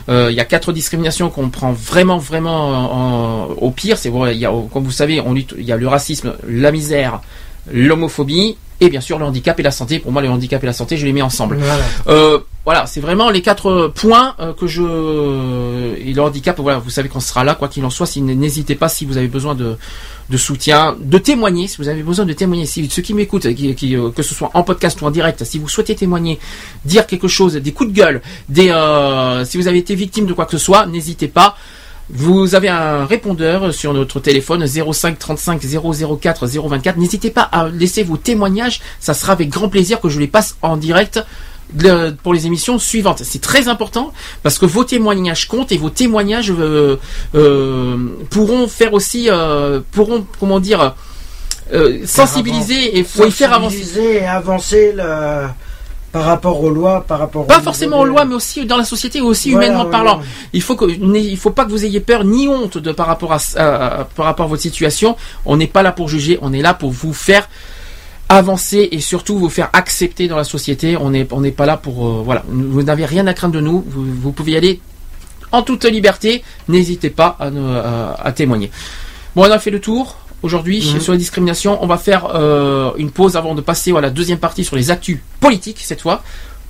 Euh, 0.08 0.28
il 0.32 0.36
y 0.38 0.40
a 0.40 0.46
quatre 0.46 0.72
discriminations 0.72 1.30
qu'on 1.30 1.50
prend 1.50 1.74
vraiment, 1.74 2.20
vraiment 2.20 2.70
en- 2.70 2.92
en- 3.00 3.46
au 3.58 3.72
pire. 3.72 3.98
C'est 3.98 4.12
comme 4.72 4.84
vous 4.86 4.92
savez, 4.92 5.20
on 5.20 5.34
lutte. 5.34 5.54
Il 5.58 5.66
y 5.66 5.74
a 5.74 5.78
le 5.78 5.88
racisme, 5.90 6.34
la 6.48 6.72
misère, 6.72 7.20
l'homophobie 7.70 8.56
et 8.82 8.90
bien 8.90 9.00
sûr 9.00 9.18
le 9.20 9.26
handicap 9.26 9.58
et 9.60 9.64
la 9.64 9.72
santé. 9.72 10.00
Pour 10.00 10.12
moi, 10.12 10.22
le 10.22 10.30
handicap 10.30 10.62
et 10.62 10.66
la 10.66 10.74
santé, 10.74 10.98
je 10.98 11.06
les 11.06 11.14
mets 11.14 11.22
ensemble. 11.22 11.58
Voilà. 11.58 11.84
Euh, 12.08 12.40
voilà, 12.66 12.86
c'est 12.86 13.00
vraiment 13.00 13.30
les 13.30 13.42
quatre 13.42 13.92
points 13.96 14.36
euh, 14.40 14.54
que 14.54 14.68
je 14.68 14.84
et 15.98 16.14
le 16.14 16.22
handicap. 16.22 16.60
Voilà, 16.60 16.80
vous 16.80 16.90
savez 16.90 17.08
qu'on 17.08 17.20
sera 17.20 17.44
là, 17.44 17.56
quoi 17.56 17.68
qu'il 17.68 17.86
en 17.86 17.90
soit. 17.92 18.08
Si, 18.08 18.22
n'hésitez 18.22 18.76
pas 18.76 18.90
si 18.90 19.06
vous 19.06 19.18
avez 19.18 19.28
besoin 19.28 19.56
de, 19.56 19.78
de 20.30 20.38
soutien, 20.38 20.96
de 21.00 21.18
témoigner. 21.20 21.68
Si 21.68 21.78
vous 21.78 21.88
avez 21.88 22.02
besoin 22.02 22.26
de 22.26 22.34
témoigner, 22.34 22.66
si 22.66 22.90
ceux 22.90 23.04
qui 23.04 23.14
m'écoutent, 23.14 23.54
qui, 23.54 23.76
qui, 23.76 23.96
euh, 23.96 24.10
que 24.10 24.24
ce 24.24 24.34
soit 24.34 24.50
en 24.56 24.64
podcast 24.64 25.00
ou 25.02 25.06
en 25.06 25.12
direct, 25.12 25.44
si 25.44 25.60
vous 25.60 25.70
souhaitez 25.70 25.96
témoigner, 25.96 26.40
dire 26.84 27.06
quelque 27.06 27.28
chose, 27.28 27.54
des 27.54 27.72
coups 27.72 27.92
de 27.92 27.96
gueule, 27.96 28.22
des, 28.50 28.70
euh, 28.70 29.46
si 29.46 29.58
vous 29.58 29.68
avez 29.68 29.78
été 29.78 29.94
victime 29.94 30.26
de 30.26 30.34
quoi 30.34 30.46
que 30.46 30.54
ce 30.54 30.58
soit, 30.58 30.88
n'hésitez 30.88 31.28
pas. 31.28 31.56
Vous 32.14 32.56
avez 32.56 32.68
un 32.68 33.06
répondeur 33.06 33.74
sur 33.74 33.94
notre 33.94 34.20
téléphone 34.20 34.66
05 34.68 35.18
35 35.18 35.62
004 36.20 36.46
024. 36.48 36.98
N'hésitez 36.98 37.32
pas 37.32 37.44
à 37.44 37.70
laisser 37.70 38.04
vos 38.04 38.18
témoignages. 38.18 38.82
Ça 39.00 39.14
sera 39.14 39.32
avec 39.34 39.50
grand 39.50 39.70
plaisir 39.70 40.02
que 40.02 40.10
je 40.10 40.20
les 40.20 40.28
passe 40.28 40.58
en 40.62 40.76
direct 40.76 41.22
pour 42.22 42.34
les 42.34 42.48
émissions 42.48 42.78
suivantes. 42.80 43.22
C'est 43.24 43.40
très 43.42 43.70
important 43.70 44.12
parce 44.44 44.60
que 44.60 44.66
vos 44.66 44.84
témoignages 44.84 45.48
comptent 45.48 45.72
et 45.72 45.78
vos 45.78 45.90
témoignages 45.90 46.52
euh, 46.52 46.98
euh, 47.34 47.98
pourront 48.30 48.68
faire 48.68 48.94
aussi, 48.94 49.28
euh, 49.30 49.80
pourront, 49.94 50.26
comment 50.40 50.60
dire, 50.60 50.96
sensibiliser 52.06 52.98
et 53.00 53.04
faire 53.32 53.54
avancer. 53.54 53.78
Et 54.22 54.26
avancer 54.26 54.94
le- 54.98 55.48
par 56.12 56.26
rapport 56.26 56.62
aux 56.62 56.70
lois, 56.70 57.06
par 57.08 57.20
rapport 57.20 57.48
Pas 57.48 57.62
forcément 57.62 58.00
aux 58.00 58.06
lois, 58.06 58.26
mais 58.26 58.36
aussi 58.36 58.66
dans 58.66 58.78
la 58.78 58.84
société, 58.84 59.22
aussi 59.22 59.52
Voilà, 59.52 59.68
humainement 59.68 59.86
parlant. 59.86 60.22
Il 60.54 60.62
faut 60.62 60.76
que, 60.76 60.86
il 60.86 61.38
faut 61.38 61.52
pas 61.52 61.66
que 61.66 61.70
vous 61.72 61.86
ayez 61.86 62.00
peur 62.02 62.24
ni 62.26 62.48
honte 62.48 62.78
de 62.78 62.92
par 62.92 63.08
rapport 63.08 63.32
à, 63.34 63.38
à- 63.58 64.04
par 64.16 64.26
rapport 64.26 64.46
à 64.46 64.50
votre 64.50 64.62
situation. 64.62 65.16
On 65.46 65.56
n'est 65.58 65.68
pas 65.68 65.84
là 65.84 65.92
pour 65.92 66.10
juger, 66.10 66.38
on 66.42 66.52
est 66.54 66.62
là 66.62 66.74
pour 66.74 66.92
vous 66.92 67.14
faire 67.14 67.48
avancer 68.30 68.88
et 68.92 69.00
surtout 69.02 69.38
vous 69.38 69.50
faire 69.50 69.70
accepter 69.74 70.28
dans 70.28 70.38
la 70.38 70.44
société. 70.44 70.96
On 70.98 71.10
n'est, 71.12 71.28
on 71.32 71.42
n'est 71.42 71.52
pas 71.52 71.66
là 71.66 71.78
pour, 71.78 72.06
euh, 72.08 72.22
voilà. 72.24 72.44
Vous 72.48 72.84
n'avez 72.84 73.06
rien 73.06 73.28
à 73.28 73.34
craindre 73.34 73.54
de 73.56 73.60
nous. 73.62 73.84
Vous, 73.88 74.06
vous 74.06 74.32
pouvez 74.32 74.54
y 74.54 74.58
aller 74.58 74.80
en 75.52 75.62
toute 75.64 75.84
liberté. 75.86 76.44
N'hésitez 76.70 77.10
pas 77.10 77.38
à- 77.40 78.16
à 78.24 78.32
témoigner. 78.32 78.72
Bon, 79.36 79.44
on 79.48 79.52
a 79.52 79.60
fait 79.60 79.72
le 79.72 79.80
tour 79.80 80.18
aujourd'hui 80.44 80.80
Mhm. 80.94 81.00
sur 81.00 81.12
la 81.14 81.18
discrimination. 81.18 81.84
On 81.84 81.88
va 81.88 81.98
faire 81.98 82.28
euh, 82.34 82.92
une 82.98 83.12
pause 83.12 83.36
avant 83.38 83.56
de 83.56 83.62
passer 83.62 83.92
à 83.96 84.02
la 84.02 84.10
deuxième 84.10 84.40
partie 84.40 84.64
sur 84.64 84.76
les 84.76 84.92
actus 84.92 85.20
politiques 85.40 85.80
cette 85.82 86.02
fois. 86.02 86.24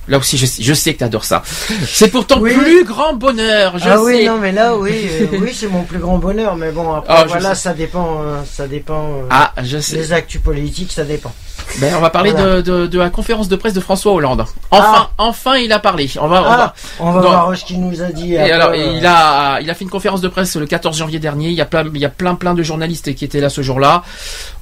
Là 0.08 0.18
aussi, 0.18 0.36
je, 0.38 0.46
sais- 0.48 0.64
je 0.64 0.74
sais 0.74 0.94
que 0.94 0.98
tu 0.98 1.04
adores 1.04 1.24
ça. 1.26 1.44
C'est 1.88 2.10
pour 2.10 2.26
ton 2.26 2.40
Oui. 2.42 2.54
plus 2.56 2.84
grand 2.84 3.14
bonheur. 3.14 3.78
Je 3.78 3.88
ah 3.88 3.98
sais. 3.98 4.02
oui, 4.04 4.26
non, 4.26 4.40
mais 4.40 4.52
là, 4.52 4.76
oui, 4.76 5.08
euh, 5.22 5.28
oui, 5.40 5.54
c'est 5.54 5.68
mon 5.68 5.84
plus 5.84 6.00
grand 6.00 6.18
bonheur. 6.18 6.56
Mais 6.56 6.72
bon, 6.72 6.92
après, 6.94 7.14
Ah, 7.16 7.26
voilà, 7.28 7.54
ça 7.54 7.74
dépend, 7.74 8.20
euh, 8.24 8.42
ça 8.52 8.68
dépend. 8.68 9.04
euh, 9.04 9.28
Ah, 9.30 9.54
je 9.64 9.78
sais. 9.78 9.98
Les 9.98 10.12
actus 10.12 10.42
politiques, 10.42 10.92
ça 10.92 11.04
dépend. 11.04 11.32
Ben, 11.80 11.94
on 11.96 12.02
va 12.02 12.10
parler 12.10 12.32
Voilà. 12.32 12.56
de, 12.58 12.62
de, 12.62 12.88
de 12.88 13.00
la 13.00 13.10
conférence 13.12 13.48
de 13.48 13.56
presse 13.56 13.74
de 13.74 13.80
François 13.80 14.12
Hollande. 14.12 14.44
Enfin, 14.72 15.10
enfin, 15.20 15.56
il 15.58 15.72
a 15.72 15.78
parlé. 15.80 16.10
On 16.20 16.28
va, 16.28 16.42
on 16.42 16.46
Ah, 16.46 16.58
va- 16.58 16.74
on 17.00 17.12
va 17.12 17.22
Non. 17.22 17.30
voir 17.30 17.56
ce 17.58 17.64
qu'il 17.64 17.80
nous 17.80 18.02
a 18.02 18.08
dit. 18.08 18.34
Et 18.34 18.40
après, 18.40 18.52
alors, 18.52 18.76
il 18.76 19.06
a, 19.06 19.60
il 19.62 19.70
a 19.70 19.74
fait 19.76 19.84
une 19.86 19.90
conférence 19.92 20.20
de 20.20 20.28
presse 20.28 20.56
le 20.56 20.66
14 20.66 20.98
janvier 20.98 21.20
dernier. 21.20 21.48
Il 21.50 21.54
y 21.56 21.62
a 21.62 21.66
plein, 21.66 21.86
il 21.94 22.02
y 22.02 22.06
a 22.06 22.10
plein, 22.10 22.34
plein 22.36 22.56
de 22.56 22.64
journalistes 22.64 23.14
qui 23.14 23.24
étaient 23.24 23.40
là 23.40 23.50
ce 23.50 23.62
jour-là. 23.62 24.02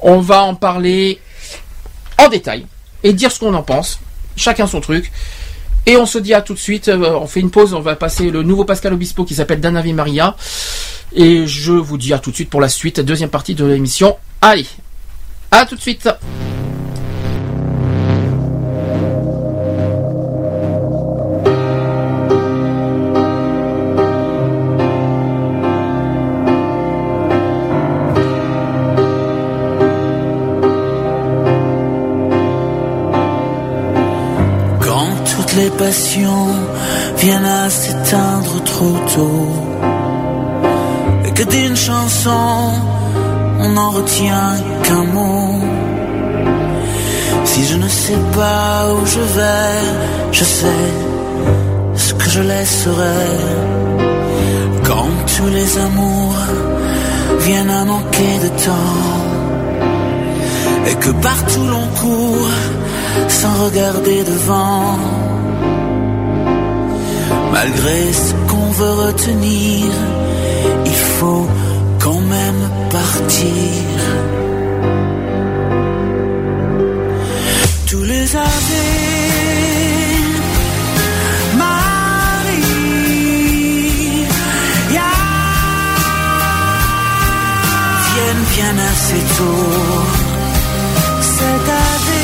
On 0.02 0.20
va 0.20 0.44
en 0.44 0.54
parler 0.54 1.20
en 2.20 2.28
détail 2.28 2.66
et 3.04 3.14
dire 3.14 3.32
ce 3.32 3.40
qu'on 3.40 3.54
en 3.54 3.64
pense. 3.64 4.00
Chacun 4.40 4.68
son 4.68 4.80
truc. 4.80 5.12
Et 5.86 5.98
on 5.98 6.06
se 6.06 6.18
dit 6.18 6.34
à 6.34 6.42
tout 6.42 6.54
de 6.54 6.60
suite. 6.60 6.88
euh, 6.88 7.12
on 7.14 7.28
fait 7.28 7.42
une 7.42 7.52
pause. 7.52 7.74
On 7.74 7.82
va 7.82 7.96
passer 7.96 8.32
le 8.32 8.42
nouveau 8.42 8.64
Pascal 8.64 8.94
Obispo 8.94 9.26
qui 9.26 9.36
s'appelle 9.36 9.60
Dan 9.60 9.76
Ave 9.76 9.94
Maria. 9.94 10.36
Et 11.14 11.46
je 11.46 11.74
vous 11.74 11.98
dis 11.98 12.14
à 12.14 12.20
tout 12.20 12.30
de 12.32 12.36
suite 12.36 12.50
pour 12.50 12.62
la 12.62 12.70
suite, 12.70 13.00
deuxième 13.02 13.30
partie 13.30 13.54
de 13.56 13.66
l'émission. 13.66 14.16
Allez, 14.42 14.68
à 15.52 15.66
tout 15.66 15.76
de 15.76 15.82
suite. 15.82 16.08
Passions 35.80 36.48
viennent 37.18 37.52
à 37.64 37.70
s'éteindre 37.70 38.62
trop 38.66 38.98
tôt. 39.16 39.48
Et 41.26 41.32
que 41.32 41.44
d'une 41.44 41.76
chanson 41.76 42.74
on 43.62 43.70
n'en 43.70 43.92
retient 43.92 44.52
qu'un 44.84 45.06
mot. 45.16 45.62
Si 47.46 47.62
je 47.66 47.76
ne 47.78 47.88
sais 47.88 48.22
pas 48.40 48.74
où 48.94 49.06
je 49.06 49.24
vais, 49.38 49.78
je 50.32 50.44
sais 50.44 50.86
ce 51.96 52.14
que 52.14 52.30
je 52.36 52.42
laisserai. 52.42 53.28
Quand 54.88 55.12
tous 55.34 55.50
les 55.58 55.70
amours 55.88 56.44
viennent 57.46 57.76
à 57.82 57.86
manquer 57.86 58.34
de 58.46 58.50
temps. 58.68 59.06
Et 60.90 60.96
que 61.04 61.12
partout 61.30 61.66
l'on 61.74 61.88
court 62.02 62.54
sans 63.28 63.54
regarder 63.66 64.24
devant. 64.24 65.39
Malgré 67.52 68.14
ce 68.14 68.34
qu'on 68.48 68.72
veut 68.80 68.96
retenir, 69.06 69.86
il 70.86 71.00
faut 71.18 71.48
quand 72.00 72.22
même 72.38 72.70
partir. 72.92 74.00
Tous 77.88 78.04
les 78.04 78.36
ave 78.36 78.76
Maria 81.58 82.70
viennent 88.10 88.46
bien 88.56 88.76
assez 88.90 89.22
tôt. 89.38 89.70
Cette 91.22 91.70
Ave 91.70 92.19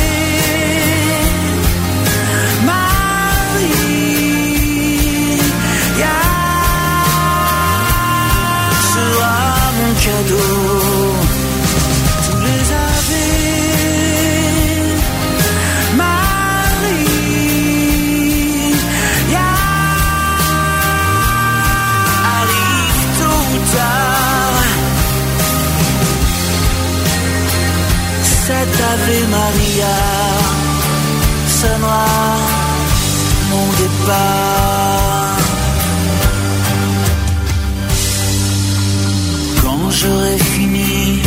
Quand 39.61 39.89
j'aurai 39.89 40.37
fini 40.37 41.21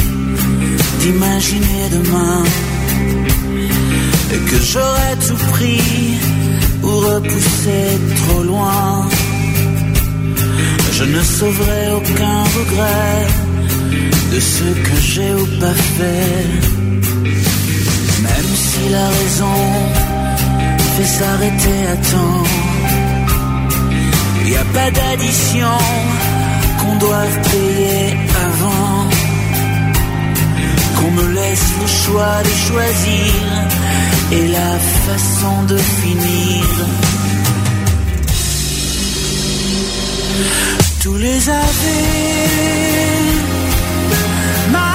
d'imaginer 1.01 1.89
demain 1.91 2.45
et 4.33 4.39
que 4.49 4.59
j'aurai 4.71 5.13
tout 5.27 5.43
pris 5.53 6.19
ou 6.83 6.89
repoussé 6.89 7.99
trop 8.17 8.43
loin, 8.45 9.09
je 10.93 11.05
ne 11.05 11.23
sauverai 11.23 11.93
aucun 11.97 12.43
regret 12.59 13.27
de 14.33 14.41
ce 14.41 14.65
que 14.87 14.97
j'ai 15.01 15.35
ou 15.35 15.47
pas 15.61 15.79
fait. 15.97 16.47
Même 18.23 18.53
si 18.67 18.89
la 18.91 19.09
raison 19.09 19.59
fait 20.95 21.11
s'arrêter 21.19 21.81
à 21.93 21.97
temps, 22.13 22.68
a 24.61 24.65
pas 24.75 24.91
d'addition 24.91 25.77
qu'on 26.79 26.97
doive 26.97 27.37
payer 27.51 28.17
avant. 28.47 29.09
Qu'on 30.97 31.11
me 31.19 31.27
laisse 31.35 31.69
le 31.81 31.87
choix 31.87 32.43
de 32.49 32.55
choisir 32.69 33.33
et 34.33 34.49
la 34.49 34.73
façon 35.07 35.63
de 35.73 35.77
finir. 35.77 36.65
Tous 41.03 41.17
les 41.17 41.49
ave 41.49 41.87
Maria 44.73 44.89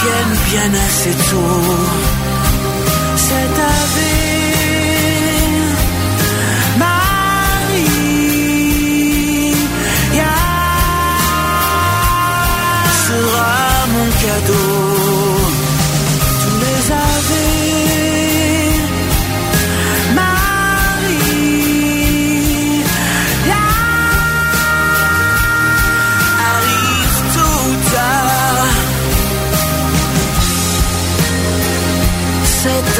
viennent 0.00 0.38
bien 0.50 0.70
assez 0.86 1.14
tôt. 1.30 2.21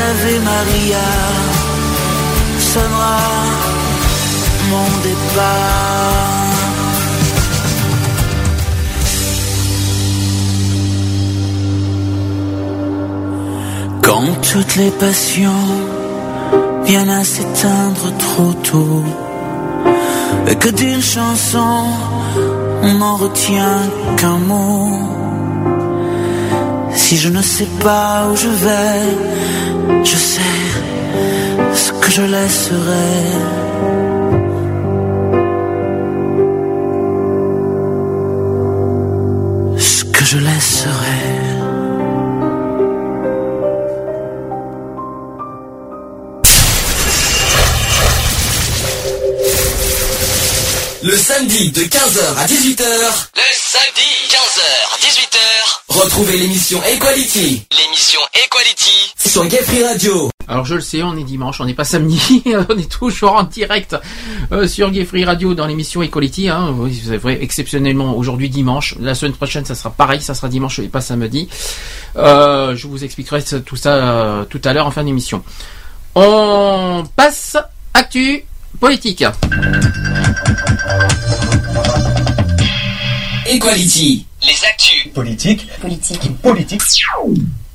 Ave 0.09 0.35
Maria 0.51 1.09
sonnera 2.59 3.19
mon 4.71 4.89
départ. 5.09 6.23
Quand 14.03 14.27
toutes 14.51 14.77
les 14.77 14.91
passions 14.91 15.67
viennent 16.85 17.17
à 17.23 17.25
s'éteindre 17.25 18.07
trop 18.19 18.53
tôt, 18.71 19.05
et 20.49 20.57
que 20.57 20.71
d'une 20.71 21.03
chanson 21.03 21.87
on 22.83 22.95
n'en 22.95 23.17
retient 23.17 23.79
qu'un 24.17 24.39
mot. 24.39 24.89
Si 26.95 27.17
je 27.17 27.29
ne 27.29 27.43
sais 27.43 27.69
pas 27.81 28.27
où 28.31 28.37
je 28.37 28.49
vais, 28.49 29.01
je 30.05 30.17
sais 30.17 30.41
ce 31.75 31.93
que 31.93 32.11
je 32.11 32.23
laisserai. 32.23 33.09
Ce 39.79 40.05
que 40.05 40.25
je 40.25 40.39
laisserai. 40.39 41.63
Le 51.05 51.17
samedi 51.17 51.71
de 51.73 51.81
15h 51.83 52.39
à 52.39 52.47
18h, 52.47 52.85
Le 53.35 53.43
samedi, 53.53 54.11
15h, 54.31 54.63
18h, 55.01 55.39
retrouvez 55.89 56.37
l'émission 56.39 56.81
Equality 56.85 56.85
l'émission 56.85 56.93
Equality. 56.95 57.63
Sur 59.33 59.47
Gay 59.47 59.63
Free 59.63 59.83
Radio. 59.83 60.29
Alors 60.47 60.67
je 60.67 60.75
le 60.75 60.83
sais, 60.83 61.03
on 61.03 61.17
est 61.17 61.25
dimanche, 61.25 61.59
on 61.63 61.65
n'est 61.65 61.73
pas 61.73 61.85
samedi, 61.85 62.43
on 62.69 62.77
est 62.77 62.91
toujours 62.91 63.33
en 63.33 63.45
direct 63.45 63.97
euh, 64.53 64.69
sur 64.69 64.91
Gay 64.91 65.07
Free 65.07 65.25
Radio 65.25 65.55
dans 65.55 65.67
l'émission 65.67 66.03
Equality. 66.03 66.51
Hein. 66.51 66.77
C'est 67.03 67.17
vrai, 67.17 67.39
exceptionnellement 67.41 68.15
aujourd'hui 68.15 68.51
dimanche. 68.51 68.95
La 69.01 69.15
semaine 69.15 69.33
prochaine, 69.33 69.65
ça 69.65 69.75
sera 69.75 69.89
pareil, 69.89 70.21
ça 70.21 70.35
sera 70.35 70.51
dimanche 70.51 70.81
et 70.81 70.89
pas 70.89 71.01
samedi. 71.01 71.49
Euh, 72.17 72.77
je 72.77 72.87
vous 72.87 73.05
expliquerai 73.05 73.43
tout 73.65 73.77
ça 73.77 73.95
euh, 73.95 74.45
tout 74.45 74.61
à 74.65 74.75
l'heure 74.75 74.87
en 74.87 74.91
fin 74.91 75.03
d'émission. 75.03 75.43
On 76.15 77.03
passe 77.17 77.57
actu 77.95 78.45
politique. 78.81 79.25
Equality. 83.47 84.27
Les 84.43 84.67
actus. 84.67 85.09
Politique. 85.15 85.69
Politique. 85.81 86.43
Politique. 86.43 86.83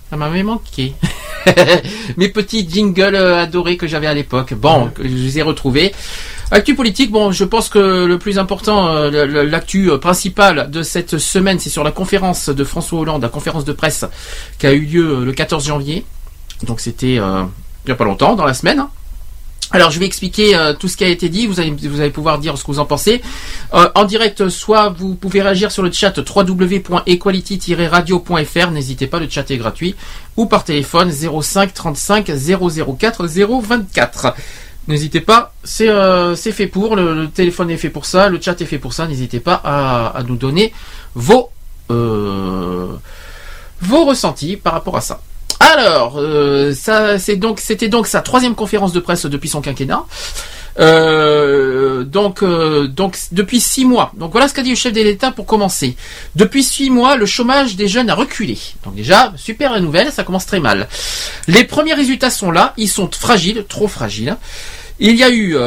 Ça 0.09 0.17
m'avait 0.17 0.43
manqué. 0.43 0.93
Mes 2.17 2.29
petits 2.29 2.67
jingles 2.69 3.15
euh, 3.15 3.41
adorés 3.41 3.77
que 3.77 3.87
j'avais 3.87 4.07
à 4.07 4.13
l'époque. 4.13 4.53
Bon, 4.53 4.89
je 4.97 5.07
les 5.07 5.39
ai 5.39 5.41
retrouvés. 5.41 5.93
Actu 6.49 6.75
politique, 6.75 7.11
bon, 7.11 7.33
je 7.33 7.43
pense 7.43 7.67
que 7.67 8.05
le 8.05 8.17
plus 8.17 8.39
important, 8.39 8.87
euh, 8.87 9.43
l'actu 9.43 9.91
euh, 9.91 9.97
principale 9.97 10.71
de 10.71 10.81
cette 10.81 11.17
semaine, 11.17 11.59
c'est 11.59 11.69
sur 11.69 11.83
la 11.83 11.91
conférence 11.91 12.47
de 12.47 12.63
François 12.63 12.99
Hollande, 12.99 13.21
la 13.21 13.27
conférence 13.27 13.65
de 13.65 13.73
presse 13.73 14.05
qui 14.57 14.65
a 14.65 14.71
eu 14.71 14.79
lieu 14.79 15.25
le 15.25 15.33
14 15.33 15.67
janvier. 15.67 16.05
Donc 16.63 16.79
c'était 16.79 17.19
euh, 17.19 17.43
il 17.83 17.87
n'y 17.87 17.91
a 17.91 17.95
pas 17.95 18.05
longtemps, 18.05 18.35
dans 18.35 18.45
la 18.45 18.53
semaine. 18.53 18.85
Alors 19.71 19.91
je 19.91 19.99
vais 19.99 20.05
expliquer 20.05 20.55
euh, 20.55 20.73
tout 20.73 20.87
ce 20.87 20.95
qui 20.95 21.03
a 21.03 21.09
été 21.09 21.27
dit, 21.27 21.45
vous 21.45 21.59
allez, 21.59 21.71
vous 21.71 21.99
allez 21.99 22.09
pouvoir 22.09 22.39
dire 22.39 22.57
ce 22.57 22.63
que 22.63 22.71
vous 22.71 22.79
en 22.79 22.85
pensez. 22.85 23.21
Euh, 23.73 23.89
en 23.95 24.05
direct, 24.05 24.47
soit 24.47 24.87
vous 24.89 25.15
pouvez 25.15 25.41
réagir 25.41 25.71
sur 25.71 25.83
le 25.83 25.91
chat 25.91 26.17
www.equality-radio.fr, 26.17 28.71
n'hésitez 28.71 29.07
pas, 29.07 29.19
le 29.19 29.27
chat 29.29 29.51
est 29.51 29.57
gratuit, 29.57 29.93
ou 30.37 30.45
par 30.45 30.63
téléphone 30.63 31.11
05 31.11 31.73
35 31.73 32.31
004 32.31 33.27
024. 33.27 34.35
N'hésitez 34.87 35.19
pas, 35.19 35.53
c'est 35.65 35.89
euh, 35.89 36.33
fait 36.35 36.67
pour, 36.67 36.95
le, 36.95 37.13
le 37.13 37.27
téléphone 37.27 37.69
est 37.69 37.75
fait 37.75 37.89
pour 37.89 38.05
ça, 38.05 38.29
le 38.29 38.39
chat 38.39 38.61
est 38.61 38.65
fait 38.65 38.79
pour 38.79 38.93
ça, 38.93 39.05
n'hésitez 39.05 39.41
pas 39.41 39.59
à, 39.61 40.17
à 40.17 40.23
nous 40.23 40.37
donner 40.37 40.71
vos, 41.13 41.49
euh, 41.91 42.93
vos 43.81 44.05
ressentis 44.05 44.55
par 44.55 44.71
rapport 44.71 44.95
à 44.95 45.01
ça. 45.01 45.19
Alors, 45.73 46.15
euh, 46.17 46.73
c'était 46.73 47.87
donc 47.89 48.07
sa 48.07 48.21
troisième 48.21 48.55
conférence 48.55 48.93
de 48.93 49.01
presse 49.01 49.25
depuis 49.25 49.49
son 49.49 49.59
quinquennat. 49.59 50.05
Euh, 50.79 52.05
donc, 52.05 52.41
euh, 52.41 52.87
donc 52.87 53.17
depuis 53.33 53.59
six 53.59 53.83
mois. 53.83 54.13
Donc 54.15 54.31
voilà 54.31 54.47
ce 54.47 54.53
qu'a 54.53 54.61
dit 54.61 54.69
le 54.69 54.75
chef 54.77 54.93
de 54.93 55.01
l'État 55.01 55.31
pour 55.31 55.45
commencer. 55.45 55.97
Depuis 56.35 56.63
six 56.63 56.89
mois, 56.89 57.17
le 57.17 57.25
chômage 57.25 57.75
des 57.75 57.89
jeunes 57.89 58.09
a 58.09 58.15
reculé. 58.15 58.57
Donc 58.85 58.95
déjà, 58.95 59.33
super 59.35 59.77
nouvelle, 59.81 60.09
ça 60.13 60.23
commence 60.23 60.45
très 60.45 60.61
mal. 60.61 60.87
Les 61.47 61.65
premiers 61.65 61.95
résultats 61.95 62.29
sont 62.29 62.51
là. 62.51 62.73
Ils 62.77 62.87
sont 62.87 63.09
fragiles, 63.11 63.65
trop 63.67 63.89
fragiles. 63.89 64.37
Il 64.99 65.15
y 65.17 65.23
a 65.23 65.29
eu 65.29 65.57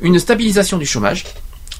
une 0.00 0.18
stabilisation 0.18 0.78
du 0.78 0.86
chômage. 0.86 1.24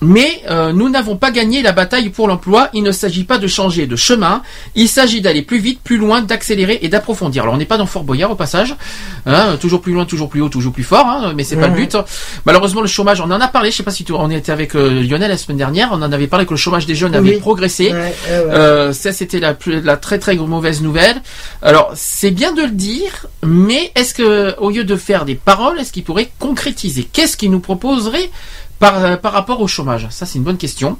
Mais 0.03 0.43
euh, 0.51 0.73
nous 0.73 0.91
n'avons 0.91 1.17
pas 1.17 1.31
gagné 1.31 1.63
la 1.63 1.73
bataille 1.73 2.11
pour 2.11 2.29
l'emploi. 2.29 2.69
Il 2.75 2.83
ne 2.83 2.93
s'agit 2.93 3.25
pas 3.25 3.39
de 3.39 3.47
changer 3.47 3.87
de 3.87 3.97
chemin. 3.97 4.43
Il 4.75 4.89
s'agit 4.89 5.23
d'aller 5.23 5.43
plus 5.43 5.59
vite, 5.59 5.81
plus 5.83 5.97
loin, 5.97 6.21
d'accélérer 6.21 6.79
et 6.83 6.89
d'approfondir. 6.89 7.45
Alors 7.45 7.55
on 7.55 7.59
n'est 7.59 7.65
pas 7.65 7.79
dans 7.79 7.87
Fort 7.87 8.05
Boyard 8.05 8.31
au 8.31 8.35
passage. 8.35 8.77
Hein, 9.25 9.57
toujours 9.59 9.81
plus 9.81 9.93
loin, 9.93 10.05
toujours 10.05 10.29
plus 10.29 10.43
haut, 10.43 10.49
toujours 10.49 10.73
plus 10.73 10.85
fort. 10.85 11.07
Hein, 11.07 11.33
mais 11.35 11.45
c'est 11.45 11.57
pas 11.57 11.69
le 11.69 11.75
but. 11.75 11.97
Malheureusement, 12.45 12.83
le 12.83 12.87
chômage, 12.87 13.21
on 13.21 13.31
en 13.31 13.41
a 13.41 13.49
parlé. 13.49 13.71
Je 13.71 13.77
sais 13.77 13.83
pas 13.83 13.91
si 13.91 14.05
tu, 14.05 14.13
on 14.13 14.31
était 14.31 14.53
avec 14.53 14.77
euh, 14.77 15.03
Lionel 15.03 15.31
la 15.31 15.39
semaine 15.39 15.59
dernière. 15.59 15.89
On 15.93 16.03
en 16.03 16.13
avait 16.13 16.27
parlé 16.27 16.45
que 16.45 16.51
le 16.51 16.57
chômage 16.57 16.87
des 16.87 16.95
jeunes 16.95 17.15
avait 17.15 17.39
progressé. 17.39 17.87
Ouais, 17.87 17.93
ouais, 17.93 17.99
ouais. 17.99 18.15
Euh, 18.31 18.93
ça, 18.93 19.13
c'était 19.13 19.41
la, 19.41 19.57
la 19.67 19.97
très 19.97 20.19
très 20.19 20.37
mauvaise 20.37 20.83
nouvelle. 20.83 21.17
Alors, 21.63 21.93
c'est 21.95 22.31
bien 22.31 22.53
de 22.53 22.63
le 22.63 22.71
dire, 22.71 23.27
mais 23.43 23.91
est-ce 23.95 24.13
que, 24.13 24.55
au 24.59 24.71
lieu 24.71 24.85
de 24.85 24.97
faire 24.97 25.25
des 25.25 25.35
paroles, 25.35 25.81
est-ce 25.81 25.93
qu'il 25.93 26.05
pourrait 26.05 26.31
concrétiser? 26.39 27.09
Qu'est-ce 27.11 27.37
qu'il 27.37 27.51
nous 27.51 27.61
proposerait 27.61 28.31
par, 28.79 29.05
euh, 29.05 29.17
par 29.17 29.33
rapport 29.33 29.61
au 29.61 29.67
chômage 29.67 30.09
Ça, 30.11 30.27
c'est 30.27 30.39
une 30.39 30.45
bonne 30.45 30.59
question. 30.59 30.99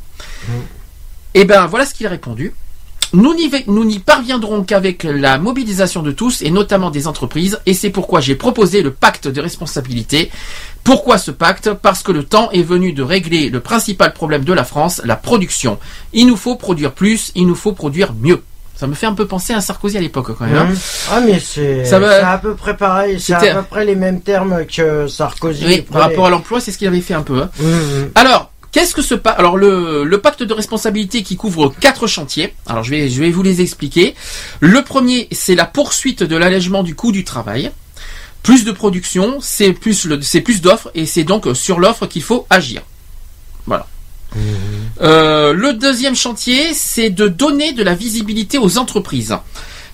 Eh 1.35 1.45
ben, 1.45 1.67
voilà 1.67 1.87
ce 1.87 1.95
qu'il 1.95 2.07
a 2.07 2.11
répondu. 2.11 2.55
Nous 3.13 3.35
n'y 3.85 3.99
parviendrons 4.01 4.65
qu'avec 4.65 5.05
la 5.05 5.39
mobilisation 5.39 6.03
de 6.03 6.11
tous 6.11 6.43
et 6.43 6.51
notamment 6.51 6.91
des 6.91 7.07
entreprises 7.07 7.61
et 7.65 7.73
c'est 7.73 7.91
pourquoi 7.91 8.21
j'ai 8.21 8.35
proposé 8.35 8.83
le 8.83 8.91
pacte 8.91 9.29
de 9.29 9.41
responsabilité. 9.41 10.31
Pourquoi 10.83 11.17
ce 11.17 11.31
pacte? 11.31 11.73
Parce 11.73 12.03
que 12.03 12.13
le 12.13 12.25
temps 12.25 12.51
est 12.51 12.63
venu 12.63 12.93
de 12.93 13.03
régler 13.03 13.49
le 13.49 13.61
principal 13.61 14.13
problème 14.13 14.45
de 14.45 14.53
la 14.53 14.65
France, 14.65 15.01
la 15.05 15.17
production. 15.17 15.79
Il 16.13 16.27
nous 16.27 16.37
faut 16.37 16.57
produire 16.57 16.93
plus, 16.93 17.31
il 17.35 17.47
nous 17.47 17.55
faut 17.55 17.73
produire 17.73 18.13
mieux. 18.13 18.43
Ça 18.79 18.87
me 18.87 18.95
fait 18.95 19.07
un 19.07 19.15
peu 19.15 19.27
penser 19.27 19.55
à 19.55 19.61
Sarkozy 19.63 19.97
à 19.97 20.01
l'époque 20.01 20.37
quand 20.39 20.45
même. 20.47 20.55
hein. 20.57 20.65
Mhm. 20.67 20.77
Ah 21.11 21.21
mais 21.21 21.41
c'est 21.41 21.85
à 22.23 22.39
peu 22.39 22.55
près 22.55 22.77
pareil, 22.77 23.19
c'est 23.19 23.33
à 23.33 23.55
peu 23.55 23.63
près 23.63 23.85
les 23.87 23.95
mêmes 23.97 24.21
termes 24.21 24.67
que 24.67 25.09
Sarkozy. 25.09 25.65
Oui, 25.67 25.83
par 25.83 26.03
rapport 26.03 26.27
à 26.27 26.31
l'emploi, 26.31 26.61
c'est 26.61 26.73
ce 26.73 26.79
qu'il 26.79 26.87
avait 26.87 27.01
fait 27.01 27.15
un 27.15 27.23
peu. 27.23 27.41
hein. 27.43 27.51
Mhm. 27.59 28.11
Alors, 28.15 28.51
qu'est-ce 28.73 28.95
que 28.95 29.01
ce 29.01 29.15
pacte 29.15 29.39
Alors, 29.41 29.57
le, 29.57 30.05
le 30.05 30.21
pacte 30.21 30.43
de 30.43 30.53
responsabilité 30.53 31.23
qui 31.23 31.37
couvre 31.37 31.73
quatre 31.81 32.07
chantiers. 32.07 32.55
Alors, 32.67 32.83
je 32.85 32.91
vais, 32.91 33.09
je 33.09 33.19
vais 33.21 33.31
vous 33.31 33.43
les 33.43 33.63
expliquer. 33.63 34.15
Le 34.61 34.83
premier, 34.83 35.29
c'est 35.33 35.55
la 35.55 35.65
poursuite 35.65 36.23
de 36.23 36.37
l'allègement 36.37 36.83
du 36.83 36.95
coût 36.95 37.13
du 37.13 37.25
travail. 37.25 37.71
Plus 38.43 38.65
de 38.65 38.73
production, 38.73 39.39
c'est 39.41 39.73
plus 39.73 40.05
le, 40.05 40.21
plus 40.43 40.61
d'offres 40.61 40.91
et 40.95 41.07
c'est 41.07 41.25
donc 41.25 41.49
sur 41.55 41.81
l'offre 41.81 42.07
qu'il 42.07 42.23
faut 42.23 42.47
agir. 42.51 42.83
Voilà. 43.67 43.87
Euh, 45.01 45.53
le 45.53 45.73
deuxième 45.75 46.15
chantier, 46.15 46.73
c'est 46.75 47.11
de 47.11 47.29
donner 47.29 47.73
de 47.73 47.83
la 47.83 47.95
visibilité 47.95 48.59
aux 48.59 48.79
entreprises. 48.79 49.37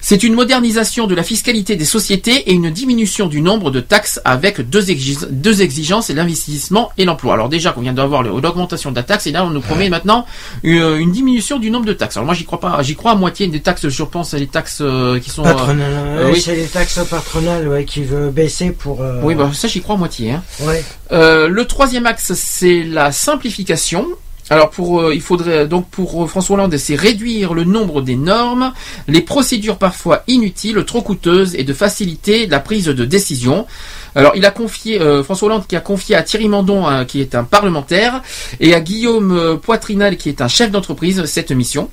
C'est 0.04 0.24
une 0.24 0.34
modernisation 0.34 1.06
de 1.06 1.14
la 1.14 1.22
fiscalité 1.22 1.76
des 1.76 1.84
sociétés 1.84 2.50
et 2.50 2.52
une 2.52 2.70
diminution 2.70 3.28
du 3.28 3.40
nombre 3.40 3.70
de 3.70 3.78
taxes 3.78 4.20
avec 4.24 4.60
deux, 4.68 4.86
exig- 4.90 5.28
deux 5.30 5.62
exigences, 5.62 6.10
l'investissement 6.10 6.90
et 6.98 7.04
l'emploi. 7.04 7.34
Alors 7.34 7.48
déjà 7.48 7.70
qu'on 7.70 7.82
vient 7.82 7.92
d'avoir 7.92 8.24
l'augmentation 8.24 8.90
de 8.90 8.96
la 8.96 9.04
taxe, 9.04 9.28
et 9.28 9.30
là 9.30 9.44
on 9.44 9.50
nous 9.50 9.60
promet 9.60 9.88
maintenant 9.88 10.26
une, 10.64 10.82
une 10.98 11.12
diminution 11.12 11.60
du 11.60 11.70
nombre 11.70 11.86
de 11.86 11.92
taxes. 11.92 12.16
Alors 12.16 12.26
moi 12.26 12.34
j'y 12.34 12.44
crois 12.44 12.58
pas, 12.58 12.82
j'y 12.82 12.96
crois 12.96 13.12
à 13.12 13.14
moitié 13.14 13.46
des 13.46 13.60
taxes, 13.60 13.88
je 13.88 14.02
pense, 14.02 14.34
les 14.34 14.48
taxes 14.48 14.78
euh, 14.80 15.20
qui 15.20 15.30
sont... 15.30 15.44
euh, 15.46 15.52
Patronal, 15.52 15.92
euh, 15.94 16.30
oui. 16.32 16.40
c'est 16.40 16.56
les 16.56 16.66
taxes 16.66 16.98
patronales 17.08 17.68
ouais, 17.68 17.84
qui 17.84 18.02
veut 18.02 18.30
baisser 18.30 18.70
pour. 18.72 19.02
euh, 19.02 19.20
Oui, 19.22 19.36
bah 19.36 19.50
ça 19.54 19.68
j'y 19.68 19.80
crois 19.82 19.94
à 19.94 19.98
moitié. 19.98 20.32
Hein. 20.32 20.42
ouais. 20.62 20.84
Euh, 21.12 21.46
le 21.46 21.64
troisième 21.66 22.06
axe, 22.06 22.32
c'est 22.34 22.82
la 22.82 23.12
simplification. 23.12 24.06
Alors 24.52 24.68
pour, 24.68 25.00
euh, 25.00 25.14
il 25.14 25.22
faudrait 25.22 25.66
donc 25.66 25.88
pour 25.88 26.24
euh, 26.24 26.26
François 26.26 26.56
Hollande, 26.56 26.76
c'est 26.76 26.94
réduire 26.94 27.54
le 27.54 27.64
nombre 27.64 28.02
des 28.02 28.16
normes, 28.16 28.74
les 29.08 29.22
procédures 29.22 29.78
parfois 29.78 30.24
inutiles, 30.26 30.84
trop 30.84 31.00
coûteuses, 31.00 31.54
et 31.54 31.64
de 31.64 31.72
faciliter 31.72 32.46
la 32.46 32.60
prise 32.60 32.84
de 32.84 33.04
décision. 33.06 33.66
Alors 34.14 34.32
il 34.36 34.44
a 34.44 34.50
confié 34.50 35.00
euh, 35.00 35.22
François 35.22 35.46
Hollande 35.46 35.66
qui 35.66 35.76
a 35.76 35.80
confié 35.80 36.16
à 36.16 36.22
Thierry 36.22 36.48
Mandon, 36.48 36.88
euh, 36.88 37.04
qui 37.04 37.20
est 37.20 37.34
un 37.34 37.44
parlementaire, 37.44 38.22
et 38.60 38.74
à 38.74 38.80
Guillaume 38.80 39.36
euh, 39.36 39.56
Poitrinal, 39.56 40.16
qui 40.16 40.28
est 40.28 40.40
un 40.40 40.48
chef 40.48 40.70
d'entreprise, 40.70 41.24
cette 41.24 41.50
mission. 41.50 41.88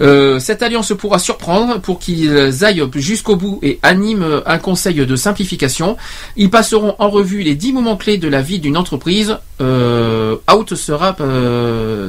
Euh, 0.00 0.38
cette 0.38 0.62
alliance 0.62 0.92
pourra 0.96 1.18
surprendre 1.18 1.80
pour 1.80 1.98
qu'ils 1.98 2.64
aillent 2.64 2.88
jusqu'au 2.94 3.36
bout 3.36 3.58
et 3.62 3.78
animent 3.82 4.42
un 4.44 4.58
conseil 4.58 4.94
de 4.94 5.16
simplification. 5.16 5.96
Ils 6.36 6.50
passeront 6.50 6.94
en 6.98 7.08
revue 7.08 7.42
les 7.42 7.54
10 7.54 7.72
moments 7.72 7.96
clés 7.96 8.18
de 8.18 8.28
la 8.28 8.42
vie 8.42 8.58
d'une 8.58 8.76
entreprise. 8.76 9.38
Euh, 9.60 10.36
out 10.52 10.74
sera, 10.74 11.16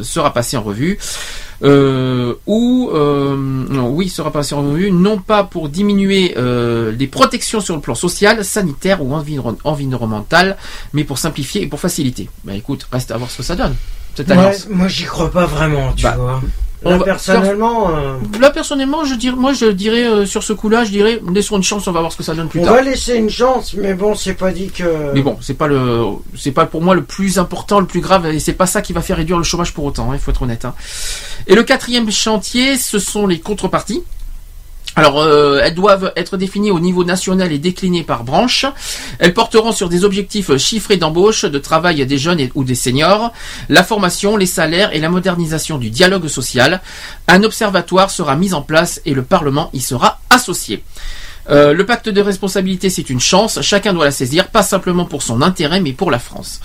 sera 0.04 0.34
passé 0.34 0.58
en 0.58 0.64
revue. 0.64 1.00
Euh, 1.64 2.36
ou 2.46 2.90
euh, 2.94 3.36
non, 3.36 3.90
oui 3.90 4.10
sera 4.10 4.32
passé 4.32 4.54
en 4.54 4.62
revue 4.62 4.92
non 4.92 5.18
pas 5.18 5.44
pour 5.44 5.70
diminuer 5.70 6.36
euh, 6.38 6.92
les 6.92 7.08
protections 7.08 7.60
sur 7.62 7.74
le 7.76 7.82
plan 7.82 7.96
social, 7.96 8.46
sanitaire 8.46 9.04
ou 9.04 9.14
environ- 9.16 9.58
environnemental, 9.64 10.56
mais 10.94 11.04
pour 11.04 11.18
simplifier 11.18 11.64
et 11.64 11.68
pour 11.68 11.80
faciliter. 11.80 12.30
Bah 12.44 12.54
écoute, 12.54 12.88
reste 12.92 13.10
à 13.12 13.18
voir 13.18 13.32
ce 13.32 13.38
que 13.38 13.44
ça 13.44 13.56
donne. 13.56 13.76
Cette 14.16 14.30
Ouais, 14.30 14.56
moi 14.70 14.88
j'y 14.88 15.06
crois 15.06 15.32
pas 15.32 15.46
vraiment, 15.46 15.94
tu 15.94 16.04
Bah, 16.04 16.16
vois. 16.18 16.42
On 16.86 16.92
Là, 16.92 16.98
va- 17.00 17.06
personnellement, 17.06 17.90
euh, 17.90 18.18
Là 18.40 18.52
personnellement, 18.52 19.04
je 19.04 19.16
dirais, 19.16 19.36
moi 19.36 19.52
je 19.54 19.66
dirais 19.66 20.06
euh, 20.06 20.26
sur 20.26 20.44
ce 20.44 20.54
coup-là, 20.54 20.84
je 20.86 20.92
dirais 20.92 21.20
laissons 21.34 21.58
une 21.58 21.64
chance, 21.64 21.88
on 21.88 21.92
va 21.92 22.00
voir 22.02 22.12
ce 22.12 22.18
que 22.18 22.24
ça 22.24 22.34
donne 22.36 22.48
plus 22.50 22.60
on 22.62 22.66
tard. 22.66 22.76
va 22.76 22.82
laisser 22.82 23.16
une 23.16 23.30
chance, 23.30 23.74
mais 23.74 23.94
bon, 23.96 24.14
c'est 24.16 24.36
pas 24.36 24.52
dit 24.52 24.70
que. 24.70 25.12
Mais 25.14 25.22
bon, 25.22 25.38
c'est 25.42 25.56
pas 25.56 25.68
le, 25.68 26.04
c'est 26.36 26.52
pas 26.52 26.66
pour 26.66 26.82
moi 26.82 26.94
le 26.96 27.04
plus 27.04 27.40
important, 27.40 27.80
le 27.80 27.88
plus 27.88 28.02
grave, 28.02 28.28
et 28.28 28.40
c'est 28.40 28.54
pas 28.54 28.68
ça 28.68 28.82
qui 28.82 28.94
va 28.94 29.02
faire 29.02 29.18
réduire 29.18 29.38
le 29.38 29.44
chômage 29.44 29.74
pour 29.74 29.86
autant. 29.86 30.12
hein, 30.12 30.16
Il 30.16 30.20
faut 30.20 30.32
être 30.32 30.44
honnête. 30.44 30.66
hein. 30.66 30.76
Et 31.48 31.56
le 31.56 31.64
quatrième 31.64 32.12
chantier, 32.12 32.78
ce 32.78 33.00
sont 33.00 33.26
les 33.28 33.40
contreparties. 33.40 34.04
Alors, 34.98 35.22
euh, 35.22 35.62
elles 35.64 35.76
doivent 35.76 36.12
être 36.16 36.38
définies 36.38 36.72
au 36.72 36.80
niveau 36.80 37.04
national 37.04 37.52
et 37.52 37.60
déclinées 37.60 38.04
par 38.04 38.24
branche. 38.24 38.66
Elles 39.20 39.36
porteront 39.36 39.72
sur 39.72 39.90
des 39.90 40.04
objectifs 40.04 40.58
chiffrés 40.58 40.98
d'embauche, 40.98 41.46
de 41.46 41.60
travail 41.60 42.04
des 42.04 42.18
jeunes 42.18 42.50
ou 42.56 42.64
des 42.64 42.74
seniors, 42.74 43.32
la 43.70 43.84
formation, 43.84 44.38
les 44.38 44.48
salaires 44.48 44.96
et 44.96 45.00
la 45.00 45.10
modernisation 45.10 45.78
du 45.78 45.92
dialogue 45.92 46.28
social. 46.28 46.82
Un 47.28 47.44
observatoire 47.44 48.10
sera 48.10 48.36
mis 48.36 48.56
en 48.56 48.64
place 48.64 49.00
et 49.06 49.14
le 49.14 49.22
Parlement 49.22 49.70
y 49.72 49.82
sera 49.82 50.20
associé. 50.32 50.84
Euh, 51.52 51.74
le 51.74 51.86
pacte 51.86 52.10
de 52.10 52.22
responsabilité, 52.22 52.90
c'est 52.90 53.12
une 53.12 53.20
chance. 53.20 53.62
Chacun 53.62 53.94
doit 53.94 54.06
la 54.06 54.12
saisir, 54.12 54.48
pas 54.48 54.64
simplement 54.64 55.06
pour 55.06 55.22
son 55.22 55.44
intérêt, 55.44 55.80
mais 55.80 55.94
pour 55.94 56.10
la 56.10 56.18
France. 56.18 56.60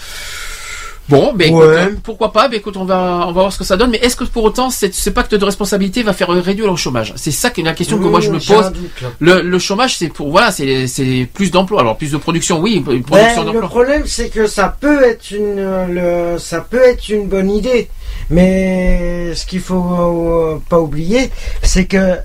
Bon, 1.08 1.32
ben 1.34 1.48
écoute, 1.48 1.58
Ouais. 1.60 1.66
euh, 1.88 1.96
pourquoi 2.02 2.32
pas 2.32 2.48
Ben 2.48 2.56
écoute, 2.58 2.76
on 2.76 2.84
va 2.84 3.24
on 3.26 3.32
va 3.32 3.40
voir 3.42 3.52
ce 3.52 3.58
que 3.58 3.64
ça 3.64 3.76
donne. 3.76 3.90
Mais 3.90 3.98
est-ce 3.98 4.14
que 4.16 4.24
pour 4.24 4.44
autant, 4.44 4.70
cette- 4.70 4.94
ce 4.94 5.10
pacte 5.10 5.34
de 5.34 5.44
responsabilité 5.44 6.02
va 6.04 6.12
faire 6.12 6.28
réduire 6.28 6.70
le 6.70 6.76
chômage? 6.76 7.12
C'est 7.16 7.32
ça 7.32 7.50
que 7.50 7.60
la 7.60 7.74
question 7.74 7.98
que 7.98 8.04
moi 8.04 8.20
je 8.20 8.30
me 8.30 8.38
pose. 8.38 8.72
Le, 9.18 9.42
le 9.42 9.58
chômage, 9.58 9.96
c'est 9.98 10.08
pour 10.08 10.30
voilà, 10.30 10.52
c'est 10.52 10.86
c'est 10.86 11.28
plus 11.34 11.50
d'emplois. 11.50 11.80
Alors 11.80 11.96
plus 11.98 12.12
de 12.12 12.16
production, 12.18 12.60
oui, 12.60 12.80
Ben, 12.86 13.02
production 13.02 13.52
le 13.52 13.60
problème, 13.62 14.04
c'est 14.06 14.28
que 14.28 14.46
ça 14.46 14.74
peut 14.80 15.02
être 15.02 15.32
une, 15.32 15.86
le, 15.92 16.38
ça 16.38 16.60
peut 16.60 16.82
être 16.82 17.08
une 17.08 17.26
bonne 17.28 17.50
idée, 17.50 17.88
mais 18.30 19.34
ce 19.34 19.44
qu'il 19.44 19.60
faut 19.60 19.74
euh, 19.98 20.62
pas 20.68 20.78
oublier, 20.80 21.30
c'est 21.62 21.86
que 21.86 22.16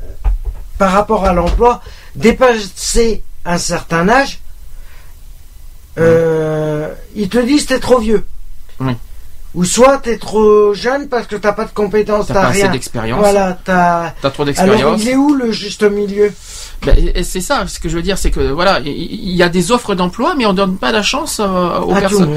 par 0.77 0.91
rapport 0.91 1.25
à 1.25 1.33
l'emploi, 1.33 1.81
dépasser 2.15 3.23
un 3.43 3.57
certain 3.57 4.07
âge, 4.07 4.39
euh, 5.97 6.93
ils 7.15 7.27
te 7.27 7.39
disent 7.39 7.65
t'es 7.65 7.79
trop 7.79 7.97
vieux. 7.99 8.23
Oui. 8.79 9.06
Ou 9.57 9.65
soit 9.65 9.97
t'es 9.97 10.17
trop 10.17 10.73
jeune 10.73 11.07
parce 11.09 11.25
que 11.27 11.35
t'as 11.35 11.51
pas 11.51 11.65
de 11.65 11.71
compétences, 11.73 12.27
T'as 12.27 12.33
t'as 12.35 12.41
pas 12.43 12.47
assez 12.49 12.61
rien. 12.63 12.71
d'expérience. 12.71 13.19
Voilà, 13.19 13.57
t'as. 13.65 14.11
T'as 14.21 14.29
trop 14.29 14.43
Alors 14.43 14.45
d'expérience. 14.45 15.01
il 15.01 15.09
est 15.09 15.15
où 15.15 15.33
le 15.33 15.51
juste 15.51 15.81
milieu? 15.83 16.31
Ben, 16.85 16.95
et 17.15 17.23
c'est 17.23 17.41
ça, 17.41 17.65
ce 17.67 17.79
que 17.79 17.89
je 17.89 17.95
veux 17.95 18.03
dire, 18.03 18.19
c'est 18.19 18.29
que 18.29 18.39
voilà, 18.51 18.79
il 18.85 19.35
y 19.35 19.41
a 19.41 19.49
des 19.49 19.71
offres 19.71 19.95
d'emploi, 19.95 20.35
mais 20.37 20.45
on 20.45 20.53
donne 20.53 20.77
pas 20.77 20.91
la 20.91 21.01
chance 21.01 21.41
euh, 21.43 21.79
aux 21.79 21.95
À 21.95 21.99
personnes. 22.01 22.35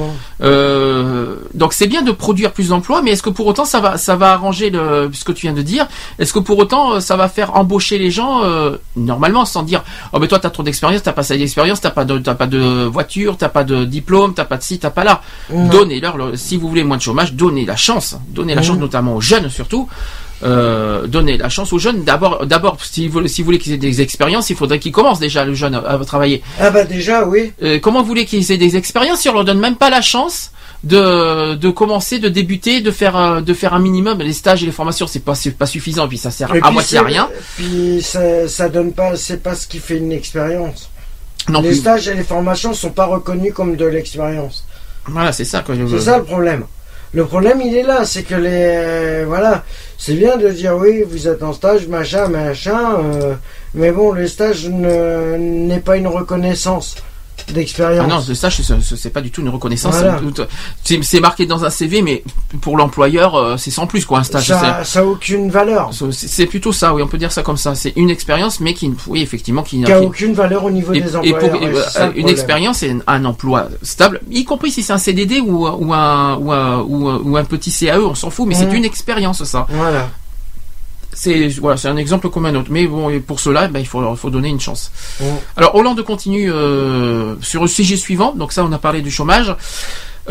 Euh, 0.55 1.37
donc 1.55 1.73
c'est 1.75 1.87
bien 1.87 2.01
de 2.03 2.11
produire 2.13 2.53
plus 2.53 2.69
d'emplois, 2.71 3.03
mais 3.03 3.11
est-ce 3.13 3.23
que 3.23 3.29
pour 3.31 3.47
autant 3.47 3.65
ça 3.67 3.81
va, 3.81 3.99
ça 3.99 4.17
va 4.17 4.33
arranger 4.33 4.71
le, 4.71 5.11
ce 5.13 5.25
que 5.25 5.33
tu 5.33 5.43
viens 5.47 5.53
de 5.53 5.61
dire? 5.63 5.87
Est-ce 6.19 6.33
que 6.33 6.39
pour 6.39 6.57
autant 6.59 6.95
euh, 6.95 7.01
ça 7.01 7.17
va 7.17 7.29
faire 7.29 7.55
embaucher 7.57 7.99
les 7.99 8.11
gens 8.11 8.43
euh, 8.45 8.77
normalement 8.97 9.45
sans 9.45 9.63
dire 9.63 9.83
oh 10.15 10.19
mais 10.19 10.27
toi 10.29 10.39
t'as 10.39 10.49
trop 10.51 10.63
d'expérience, 10.63 11.03
t'as 11.03 11.13
pas 11.13 11.21
assez 11.21 11.37
d'expérience, 11.37 11.81
t'as 11.83 11.91
pas 11.91 12.05
de, 12.07 12.19
t'as 12.19 12.35
pas 12.35 12.47
de 12.47 12.85
voiture, 12.85 13.37
t'as 13.37 13.51
pas 13.51 13.65
de 13.65 13.85
diplôme, 13.85 14.33
t'as 14.35 14.45
pas 14.47 14.57
de 14.57 14.63
ci, 14.63 14.79
t'as 14.79 14.91
pas 14.91 15.05
là. 15.05 15.21
Donnez-leur, 15.51 16.17
le- 16.17 16.37
si 16.37 16.57
vous 16.57 16.69
voulez 16.69 16.83
moins 16.85 16.97
de 16.97 17.03
chômage, 17.11 17.35
donnez 17.35 17.65
la 17.65 17.77
chance, 17.77 18.17
donnez 18.29 18.55
la 18.55 18.63
chance 18.63 18.79
notamment 18.79 19.17
aux 19.17 19.21
jeunes 19.21 19.51
surtout. 19.51 19.89
Euh, 20.43 21.07
donnez 21.07 21.37
la 21.37 21.51
chance 21.51 21.71
aux 21.75 21.79
jeunes. 21.79 22.03
D'abord, 22.03 22.47
d'abord, 22.47 22.79
si 22.83 23.09
vous, 23.09 23.29
si 23.29 23.43
vous 23.43 23.45
voulez 23.45 23.59
qu'ils 23.59 23.75
aient 23.75 23.77
des 23.77 24.01
expériences, 24.01 24.49
il 24.49 24.57
faudrait 24.57 24.79
qu'ils 24.79 24.91
commencent 24.93 25.19
déjà 25.19 25.45
le 25.45 25.53
jeune 25.53 25.75
à, 25.75 25.81
à 25.81 25.99
travailler. 25.99 26.43
Ah 26.59 26.71
bah 26.71 26.85
déjà 26.85 27.27
oui. 27.27 27.53
Euh, 27.63 27.79
comment 27.79 28.01
vous 28.01 28.07
voulez 28.07 28.25
qu'ils 28.25 28.51
aient 28.51 28.57
des 28.57 28.75
expériences 28.75 29.21
si 29.21 29.29
on 29.29 29.35
leur 29.35 29.45
donne 29.45 29.61
même 29.61 29.77
pas 29.77 29.91
la 29.91 30.01
chance 30.01 30.51
de, 30.83 31.57
de 31.57 31.69
commencer, 31.69 32.19
de 32.21 32.31
débuter, 32.31 32.81
de 32.81 32.91
faire 32.91 33.17
euh, 33.19 33.41
de 33.43 33.53
faire 33.53 33.75
un 33.75 33.81
minimum? 33.81 34.19
Les 34.21 34.33
stages 34.33 34.63
et 34.63 34.67
les 34.67 34.73
formations, 34.73 35.07
c'est 35.07 35.25
pas 35.25 35.35
pas 35.59 35.67
suffisant 35.67 36.07
et 36.07 36.09
puis 36.09 36.17
ça 36.17 36.31
sert 36.31 36.55
Et 36.55 36.61
à 36.63 36.71
moitié 36.71 36.97
à 36.97 37.03
rien. 37.03 37.29
Puis 37.57 38.01
ça, 38.01 38.49
ça 38.49 38.71
donne 38.71 38.95
pas, 38.95 39.17
c'est 39.17 39.43
pas 39.43 39.55
ce 39.55 39.67
qui 39.67 39.79
fait 39.79 39.99
une 39.99 40.13
expérience. 40.13 40.89
Non 41.51 41.61
les 41.61 41.69
plus. 41.69 41.81
stages 41.81 42.09
et 42.09 42.15
les 42.15 42.25
formations 42.25 42.73
sont 42.73 42.91
pas 42.93 43.05
reconnus 43.05 43.53
comme 43.53 43.77
de 43.77 43.85
l'expérience. 43.85 44.65
Voilà, 45.07 45.33
c'est 45.33 45.45
ça. 45.45 45.63
C'est 45.67 46.01
ça 46.01 46.17
le 46.17 46.25
problème. 46.25 46.65
Le 47.13 47.25
problème, 47.25 47.61
il 47.61 47.77
est 47.77 47.83
là, 47.83 48.05
c'est 48.05 48.23
que 48.23 48.37
les, 48.37 49.25
voilà, 49.25 49.65
c'est 49.99 50.15
bien 50.15 50.37
de 50.37 50.49
dire 50.51 50.77
oui, 50.77 51.03
vous 51.03 51.27
êtes 51.27 51.43
en 51.43 51.53
stage, 51.53 51.89
machin, 51.89 52.29
machin, 52.29 52.99
euh, 53.03 53.35
mais 53.75 53.91
bon, 53.91 54.13
le 54.13 54.29
stage 54.29 54.69
ne- 54.69 55.37
n'est 55.37 55.81
pas 55.81 55.97
une 55.97 56.07
reconnaissance 56.07 56.95
d'expérience. 57.49 58.07
Ah 58.09 58.15
non, 58.15 58.21
stage, 58.35 58.61
c'est- 58.63 59.11
pas 59.11 59.21
du 59.21 59.31
tout 59.31 59.41
une 59.41 59.49
reconnaissance. 59.49 59.95
Voilà. 59.97 60.21
C'est 60.83 61.21
marqué 61.21 61.47
dans 61.47 61.65
un 61.65 61.71
CV, 61.71 62.03
mais 62.03 62.23
pour 62.61 62.77
l'employeur, 62.77 63.35
euh, 63.35 63.57
c'est 63.57 63.71
sans 63.71 63.87
plus, 63.87 64.05
quoi, 64.05 64.19
un 64.19 64.23
stage. 64.25 64.47
ça, 64.47 64.85
ça 64.85 65.01
a 65.01 65.05
aucune 65.05 65.51
valeur. 65.51 65.91
c'est 66.13 66.47
plutôt 66.47 66.73
ça, 66.73 66.95
oui, 66.95 67.03
on 67.03 67.07
peut 67.09 67.19
dire 67.19 67.33
ça 67.33 67.43
comme 67.43 67.57
ça. 67.57 67.75
C'est 67.75 67.93
une 67.97 68.11
expérience, 68.11 68.61
mais 68.61 68.75
qui, 68.75 68.93
oui, 69.07 69.23
effectivement, 69.23 69.63
qui, 69.63 69.83
Qui 69.83 69.93
a 69.93 70.01
qui- 70.01 70.07
aucune 70.07 70.33
valeur 70.35 70.65
au 70.65 70.71
niveau 70.71 70.93
et, 70.93 71.01
des 71.01 71.13
et 71.13 71.17
employeurs. 71.17 71.39
pour- 71.51 71.63
et, 71.63 71.67
ouais, 71.73 71.77
euh, 71.79 71.83
ça 71.85 72.11
une 72.15 72.29
expérience 72.29 72.83
et 72.83 72.97
un 73.07 73.25
emploi 73.25 73.69
stable, 73.83 74.21
y 74.31 74.45
compris 74.45 74.71
si 74.71 74.83
c'est 74.83 74.93
un 74.93 74.99
CDD 74.99 75.41
ou, 75.41 75.67
ou, 75.67 75.93
un, 75.95 76.37
ou, 76.37 76.53
un, 76.53 76.79
ou, 76.83 77.09
un- 77.09 77.21
ou 77.23 77.37
un 77.37 77.45
petit 77.45 77.71
CAE, 77.71 77.99
on 78.01 78.15
s'en 78.15 78.31
fout, 78.31 78.47
mais 78.47 78.55
c'est 78.55 78.67
Mhm. 78.67 78.75
une 78.75 78.85
expérience, 78.85 79.43
ça. 79.45 79.67
Voilà. 79.71 80.09
C'est 81.13 81.49
voilà, 81.49 81.77
c'est 81.77 81.89
un 81.89 81.97
exemple 81.97 82.31
comme 82.31 82.47
un 82.47 82.55
autre. 82.55 82.69
Mais 82.71 82.87
bon, 82.87 83.11
et 83.11 83.21
pour 83.21 83.41
cela, 83.41 83.69
ben, 83.69 83.81
il 83.81 83.87
faut, 83.87 84.09
il 84.11 84.17
faut 84.17 84.31
donner 84.31 84.49
une 84.49 84.61
chance. 84.61 84.93
Alors 85.57 85.75
Hollande 85.75 86.03
continue 86.03 86.51
euh, 86.53 87.35
sur 87.41 87.63
le 87.63 87.69
sujet 87.69 87.97
suivant. 87.97 88.33
Donc 88.35 88.53
ça, 88.53 88.65
on 88.65 88.73
a 88.73 88.79
parlé 88.79 89.03
du 89.03 89.11
chômage. 89.11 89.55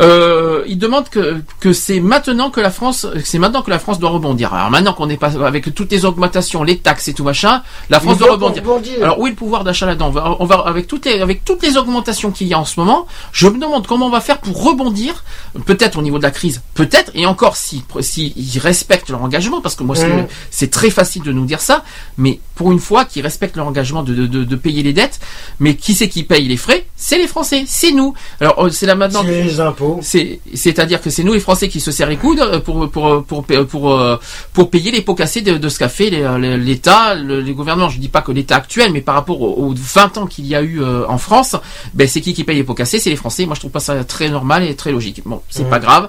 Euh, 0.00 0.64
il 0.66 0.78
demande 0.78 1.08
que, 1.08 1.42
que 1.60 1.72
c'est 1.72 2.00
maintenant 2.00 2.50
que 2.50 2.60
la 2.60 2.70
France, 2.70 3.06
c'est 3.24 3.38
maintenant 3.38 3.62
que 3.62 3.70
la 3.70 3.78
France 3.78 3.98
doit 3.98 4.10
rebondir. 4.10 4.54
Alors 4.54 4.70
maintenant 4.70 4.92
qu'on 4.94 5.10
est 5.10 5.16
pas 5.16 5.32
avec 5.44 5.74
toutes 5.74 5.92
les 5.92 6.04
augmentations, 6.04 6.62
les 6.62 6.78
taxes 6.78 7.08
et 7.08 7.14
tout 7.14 7.24
machin, 7.24 7.62
la 7.90 8.00
France 8.00 8.16
Il 8.16 8.18
doit 8.20 8.32
rebondir. 8.32 8.62
rebondir. 8.62 9.02
Alors 9.02 9.18
où 9.18 9.26
est 9.26 9.30
le 9.30 9.36
pouvoir 9.36 9.62
d'achat 9.64 9.86
là-dedans 9.86 10.08
on 10.08 10.10
va, 10.10 10.36
on 10.40 10.46
va 10.46 10.54
avec 10.60 10.86
toutes 10.86 11.04
les 11.06 11.20
avec 11.20 11.44
toutes 11.44 11.62
les 11.62 11.76
augmentations 11.76 12.30
qu'il 12.30 12.46
y 12.46 12.54
a 12.54 12.58
en 12.58 12.64
ce 12.64 12.80
moment, 12.80 13.06
je 13.32 13.48
me 13.48 13.58
demande 13.58 13.86
comment 13.86 14.06
on 14.06 14.10
va 14.10 14.20
faire 14.20 14.38
pour 14.38 14.62
rebondir, 14.64 15.22
peut-être 15.66 15.98
au 15.98 16.02
niveau 16.02 16.18
de 16.18 16.22
la 16.22 16.30
crise, 16.30 16.62
peut-être 16.74 17.10
et 17.14 17.26
encore 17.26 17.56
si 17.56 17.84
si 18.00 18.32
ils 18.36 18.58
respectent 18.58 19.10
leur 19.10 19.22
engagement 19.22 19.60
parce 19.60 19.74
que 19.74 19.82
moi 19.82 19.96
c'est- 19.96 20.28
c'est 20.50 20.70
très 20.70 20.90
facile 20.90 21.22
de 21.22 21.32
nous 21.32 21.44
dire 21.44 21.60
ça, 21.60 21.84
mais 22.16 22.40
pour 22.54 22.72
une 22.72 22.78
fois 22.80 23.04
qu'ils 23.04 23.22
respectent 23.22 23.56
leur 23.56 23.66
engagement 23.66 24.02
de, 24.02 24.14
de, 24.14 24.26
de, 24.26 24.44
de 24.44 24.56
payer 24.56 24.82
les 24.82 24.92
dettes, 24.92 25.20
mais 25.58 25.74
qui 25.76 25.94
c'est 25.94 26.08
qui 26.08 26.22
paye 26.22 26.46
les 26.48 26.56
frais? 26.56 26.86
C'est 26.96 27.18
les 27.18 27.26
Français, 27.26 27.64
c'est 27.66 27.92
nous. 27.92 28.14
Alors 28.40 28.64
euh, 28.66 28.70
c'est 28.70 28.86
là 28.86 28.94
maintenant. 28.94 29.22
C'est 29.24 29.42
les 29.42 29.60
impôts. 29.60 29.89
C'est, 30.02 30.40
c'est-à-dire 30.54 31.00
que 31.00 31.10
c'est 31.10 31.22
nous 31.24 31.32
les 31.32 31.40
Français 31.40 31.68
qui 31.68 31.80
se 31.80 31.90
serrent 31.90 32.08
les 32.10 32.16
coudes 32.16 32.40
euh, 32.40 32.60
pour 32.60 32.88
pour 32.90 33.24
pour 33.24 33.44
pour 33.44 33.66
pour, 33.66 33.92
euh, 33.94 34.16
pour 34.52 34.70
payer 34.70 34.90
les 34.90 35.00
pots 35.02 35.14
cassés 35.14 35.40
de, 35.40 35.58
de 35.58 35.68
ce 35.68 35.78
qu'a 35.78 35.88
fait 35.88 36.10
l'État, 36.10 37.14
le- 37.14 37.40
les 37.40 37.52
gouvernements. 37.52 37.88
Je 37.88 37.98
dis 37.98 38.08
pas 38.08 38.22
que 38.22 38.32
l'État 38.32 38.56
actuel, 38.56 38.92
mais 38.92 39.00
par 39.00 39.14
rapport 39.14 39.40
aux, 39.40 39.66
aux 39.68 39.74
20 39.76 40.18
ans 40.18 40.26
qu'il 40.26 40.46
y 40.46 40.54
a 40.54 40.62
eu 40.62 40.82
euh, 40.82 41.04
en 41.08 41.18
France, 41.18 41.56
ben 41.94 42.06
c'est 42.08 42.20
qui 42.20 42.32
qui 42.34 42.44
paye 42.44 42.56
les 42.56 42.64
pots 42.64 42.74
cassés 42.74 42.98
C'est 42.98 43.10
les 43.10 43.16
Français. 43.16 43.46
Moi 43.46 43.54
je 43.54 43.60
trouve 43.60 43.72
pas 43.72 43.80
ça 43.80 44.04
très 44.04 44.28
normal 44.28 44.62
et 44.64 44.74
très 44.76 44.92
logique. 44.92 45.22
Bon, 45.24 45.42
c'est 45.50 45.62
Ouais. 45.64 45.68
pas 45.70 45.78
grave. 45.80 46.08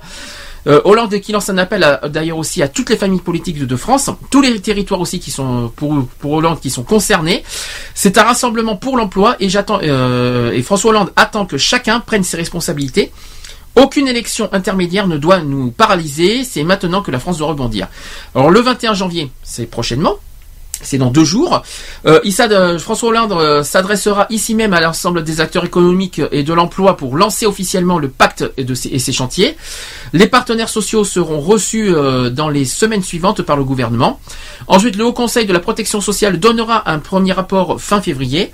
Euh, 0.68 0.80
Hollande 0.86 1.20
qui 1.22 1.32
lance 1.32 1.50
un 1.50 1.58
appel 1.58 2.00
d'ailleurs 2.10 2.38
aussi 2.38 2.62
à 2.62 2.68
toutes 2.68 2.92
les 2.92 2.96
familles 2.96 3.20
politiques 3.22 3.58
de, 3.58 3.66
de 3.66 3.76
France, 3.76 4.12
tous 4.30 4.42
les 4.42 4.60
territoires 4.60 5.02
aussi 5.02 5.20
qui 5.20 5.32
sont 5.32 5.66
euh, 5.66 5.68
pour 5.76 6.06
pour 6.20 6.34
Hollande 6.34 6.60
qui 6.60 6.70
sont 6.70 6.84
concernés. 6.84 7.44
C'est 7.96 8.20
un 8.20 8.24
rassemblement 8.24 8.76
pour 8.76 8.96
l'emploi 8.96 9.36
et 9.40 9.50
j'attends 9.50 9.80
euh, 9.82 10.52
et 10.52 10.62
François 10.62 10.92
Hollande 10.92 11.12
attend 11.16 11.48
que 11.48 11.58
chacun 11.58 12.00
prenne 12.00 12.24
ses 12.24 12.38
responsabilités. 12.38 13.12
Aucune 13.76 14.08
élection 14.08 14.50
intermédiaire 14.52 15.08
ne 15.08 15.18
doit 15.18 15.42
nous 15.42 15.72
paralyser. 15.72 16.44
C'est 16.44 16.64
maintenant 16.64 17.02
que 17.02 17.12
la 17.12 17.20
France 17.20 17.38
doit 17.38 17.48
rebondir. 17.48 17.88
Alors 18.36 18.50
le 18.50 18.60
21 18.60 18.94
janvier, 18.94 19.32
c'est 19.44 19.66
prochainement. 19.66 20.18
C'est 20.84 20.98
dans 20.98 21.12
deux 21.12 21.24
jours. 21.24 21.62
Euh, 22.06 22.20
euh, 22.40 22.80
François 22.80 23.10
Hollande 23.10 23.34
euh, 23.34 23.64
s'adressera 23.64 24.26
ici 24.30 24.56
même 24.56 24.74
à 24.74 24.82
l'ensemble 24.82 25.24
des 25.24 25.40
acteurs 25.40 25.66
économiques 25.66 26.22
et 26.32 26.44
de 26.44 26.54
l'emploi 26.54 26.98
pour 26.98 27.16
lancer 27.18 27.46
officiellement 27.46 28.00
le 28.00 28.10
pacte 28.10 28.44
et, 28.58 28.64
de 28.64 28.74
ses, 28.74 28.90
et 28.90 29.00
ses 29.00 29.12
chantiers. 29.12 29.56
Les 30.14 30.28
partenaires 30.28 30.70
sociaux 30.70 31.04
seront 31.04 31.40
reçus 31.40 31.94
euh, 31.94 32.30
dans 32.30 32.50
les 32.50 32.66
semaines 32.66 33.04
suivantes 33.04 33.42
par 33.44 33.56
le 33.56 33.64
gouvernement. 33.64 34.20
Ensuite, 34.68 34.98
le 34.98 35.06
Haut 35.06 35.14
Conseil 35.14 35.46
de 35.46 35.54
la 35.54 35.60
protection 35.60 36.02
sociale 36.02 36.40
donnera 36.40 36.90
un 36.90 37.00
premier 37.00 37.32
rapport 37.32 37.80
fin 37.80 38.02
février. 38.02 38.52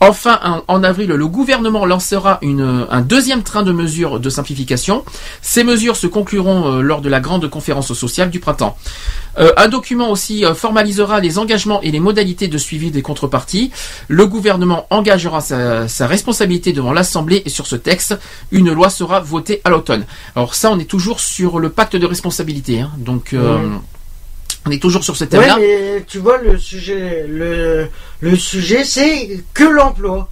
Enfin, 0.00 0.62
en, 0.68 0.82
avril, 0.82 1.08
le 1.10 1.26
gouvernement 1.28 1.86
lancera 1.86 2.38
une, 2.42 2.86
un 2.90 3.00
deuxième 3.00 3.42
train 3.42 3.62
de 3.62 3.72
mesures 3.72 4.20
de 4.20 4.28
simplification. 4.28 5.04
Ces 5.40 5.64
mesures 5.64 5.96
se 5.96 6.06
concluront 6.06 6.66
euh, 6.68 6.80
lors 6.82 7.00
de 7.00 7.08
la 7.08 7.20
grande 7.20 7.48
conférence 7.48 7.92
sociale 7.94 8.30
du 8.30 8.38
printemps. 8.38 8.76
Euh, 9.38 9.52
un 9.56 9.68
document 9.68 10.10
aussi 10.10 10.44
euh, 10.44 10.54
formalisera 10.54 11.20
les 11.20 11.38
engagements 11.38 11.80
et 11.80 11.90
les 11.90 12.00
modalités 12.00 12.48
de 12.48 12.58
suivi 12.58 12.90
des 12.90 13.02
contreparties. 13.02 13.70
Le 14.08 14.26
gouvernement 14.26 14.86
engagera 14.90 15.40
sa, 15.40 15.88
sa 15.88 16.06
responsabilité 16.06 16.72
devant 16.72 16.92
l'Assemblée 16.92 17.42
et 17.46 17.50
sur 17.50 17.66
ce 17.66 17.76
texte, 17.76 18.18
une 18.50 18.72
loi 18.72 18.90
sera 18.90 19.20
votée 19.20 19.60
à 19.64 19.70
l'automne. 19.70 20.04
Alors 20.36 20.54
ça, 20.54 20.70
on 20.70 20.78
est 20.78 20.84
toujours 20.84 21.20
sur 21.20 21.58
le 21.58 21.70
pacte 21.70 21.96
de 21.96 22.06
responsabilité. 22.06 22.80
hein. 22.80 22.90
Donc, 22.98 23.32
euh. 23.32 23.58
On 24.66 24.70
est 24.70 24.80
toujours 24.80 25.04
sur 25.04 25.16
ce 25.16 25.24
Ouais, 25.24 25.30
thème-là. 25.30 25.56
mais 25.58 26.04
tu 26.06 26.18
vois, 26.18 26.38
le 26.38 26.58
sujet, 26.58 27.26
le, 27.28 27.88
le 28.20 28.36
sujet, 28.36 28.84
c'est 28.84 29.40
que 29.54 29.64
l'emploi. 29.64 30.28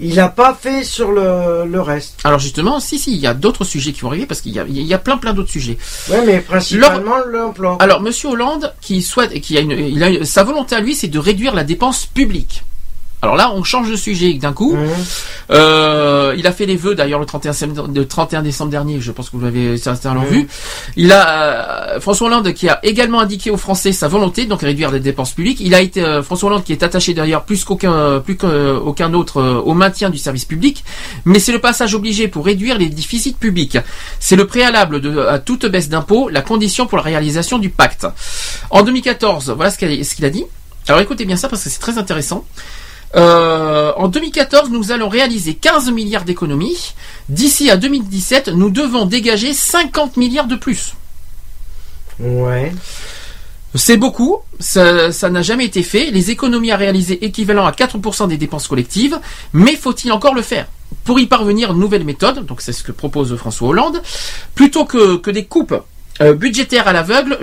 Il 0.00 0.14
n'a 0.14 0.28
pas 0.28 0.54
fait 0.54 0.84
sur 0.84 1.10
le, 1.10 1.64
le 1.68 1.80
reste. 1.80 2.20
Alors 2.22 2.38
justement, 2.38 2.78
si, 2.78 3.00
si, 3.00 3.10
il 3.10 3.18
y 3.18 3.26
a 3.26 3.34
d'autres 3.34 3.64
sujets 3.64 3.92
qui 3.92 4.02
vont 4.02 4.08
arriver 4.10 4.26
parce 4.26 4.40
qu'il 4.40 4.52
y 4.52 4.60
a, 4.60 4.64
il 4.68 4.80
y 4.82 4.94
a 4.94 4.98
plein, 4.98 5.16
plein 5.16 5.32
d'autres 5.34 5.50
sujets. 5.50 5.76
Ouais, 6.08 6.24
mais 6.24 6.38
principalement 6.38 7.16
l'emploi. 7.26 7.78
Alors, 7.80 8.00
Monsieur 8.00 8.28
Hollande, 8.28 8.72
qui 8.80 9.02
souhaite, 9.02 9.40
qui 9.40 9.58
a 9.58 9.60
une, 9.60 9.72
il 9.72 10.00
a 10.04 10.08
une- 10.10 10.24
sa 10.24 10.44
volonté 10.44 10.76
à 10.76 10.80
lui, 10.80 10.94
c'est 10.94 11.08
de 11.08 11.18
réduire 11.18 11.52
la 11.52 11.64
dépense 11.64 12.06
publique. 12.06 12.62
Alors 13.20 13.34
là, 13.34 13.50
on 13.52 13.64
change 13.64 13.90
de 13.90 13.96
sujet 13.96 14.34
d'un 14.34 14.52
coup. 14.52 14.74
Mhm. 14.76 14.88
Euh, 15.50 16.34
il 16.38 16.46
a 16.46 16.52
fait 16.52 16.66
les 16.66 16.76
vœux 16.76 16.94
d'ailleurs 16.94 17.18
le 17.18 17.26
31, 17.26 17.52
septembre- 17.52 17.90
le 17.92 18.06
31 18.06 18.42
décembre 18.42 18.70
dernier. 18.70 19.00
Je 19.00 19.10
pense 19.10 19.30
que 19.30 19.36
vous 19.36 19.42
l'avez 19.44 19.76
certains 19.76 20.14
l'ont 20.14 20.20
Mhm. 20.22 20.28
vu. 20.28 20.48
Il 20.96 21.10
a 21.12 21.94
euh, 21.96 22.00
François 22.00 22.28
Hollande 22.28 22.52
qui 22.52 22.68
a 22.68 22.78
également 22.84 23.18
indiqué 23.20 23.50
aux 23.50 23.56
Français 23.56 23.90
sa 23.92 24.06
volonté 24.06 24.46
donc 24.46 24.60
réduire 24.62 24.92
les 24.92 25.00
dépenses 25.00 25.32
publiques. 25.32 25.58
Il 25.60 25.74
a 25.74 25.80
été 25.80 26.00
euh, 26.04 26.22
François 26.22 26.48
Hollande 26.50 26.62
qui 26.64 26.72
est 26.72 26.82
attaché 26.84 27.12
d'ailleurs 27.12 27.42
plus 27.44 27.64
qu'aucun 27.64 28.20
plus 28.20 28.36
qu'aucun 28.36 29.12
autre 29.14 29.38
euh, 29.40 29.54
au 29.64 29.74
maintien 29.74 30.10
du 30.10 30.18
service 30.18 30.44
public. 30.44 30.84
Mais 31.24 31.40
c'est 31.40 31.52
le 31.52 31.60
passage 31.60 31.94
obligé 31.96 32.28
pour 32.28 32.44
réduire 32.46 32.78
les 32.78 32.88
déficits 32.88 33.32
publics. 33.34 33.78
C'est 34.20 34.36
le 34.36 34.46
préalable 34.46 35.00
de, 35.00 35.18
à 35.26 35.40
toute 35.40 35.66
baisse 35.66 35.88
d'impôts, 35.88 36.28
la 36.28 36.42
condition 36.42 36.86
pour 36.86 36.98
la 36.98 37.04
réalisation 37.04 37.58
du 37.58 37.68
pacte. 37.70 38.06
En 38.70 38.82
2014, 38.82 39.50
voilà 39.56 39.72
ce 39.72 39.78
qu'il 39.78 40.04
ce 40.04 40.14
qu'il 40.14 40.24
a 40.24 40.30
dit. 40.30 40.44
Alors 40.86 41.00
écoutez 41.00 41.24
bien 41.24 41.36
ça 41.36 41.48
parce 41.48 41.64
que 41.64 41.68
c'est 41.70 41.80
très 41.80 41.98
intéressant. 41.98 42.44
Euh, 43.16 43.92
en 43.96 44.08
2014, 44.08 44.70
nous 44.70 44.92
allons 44.92 45.08
réaliser 45.08 45.54
15 45.54 45.90
milliards 45.90 46.24
d'économies. 46.24 46.94
D'ici 47.28 47.70
à 47.70 47.76
2017, 47.76 48.48
nous 48.48 48.70
devons 48.70 49.06
dégager 49.06 49.52
50 49.52 50.16
milliards 50.16 50.46
de 50.46 50.56
plus. 50.56 50.94
Ouais. 52.20 52.72
C'est 53.74 53.96
beaucoup, 53.98 54.38
ça 54.60 55.10
n'a 55.30 55.42
jamais 55.42 55.66
été 55.66 55.82
fait. 55.82 56.10
Les 56.10 56.30
économies 56.30 56.70
à 56.70 56.76
réaliser 56.76 57.24
équivalent 57.24 57.66
à 57.66 57.72
4% 57.72 58.26
des 58.28 58.38
dépenses 58.38 58.66
collectives, 58.66 59.18
mais 59.52 59.76
faut-il 59.76 60.10
encore 60.10 60.34
le 60.34 60.42
faire? 60.42 60.66
Pour 61.04 61.20
y 61.20 61.26
parvenir, 61.26 61.74
nouvelle 61.74 62.04
méthode, 62.04 62.46
donc 62.46 62.62
c'est 62.62 62.72
ce 62.72 62.82
que 62.82 62.92
propose 62.92 63.36
François 63.36 63.68
Hollande, 63.68 64.02
plutôt 64.54 64.86
que, 64.86 65.16
que 65.16 65.30
des 65.30 65.44
coupes 65.44 65.74
euh, 66.20 66.34
budgétaires 66.34 66.88
à 66.88 66.92
l'aveugle, 66.92 67.38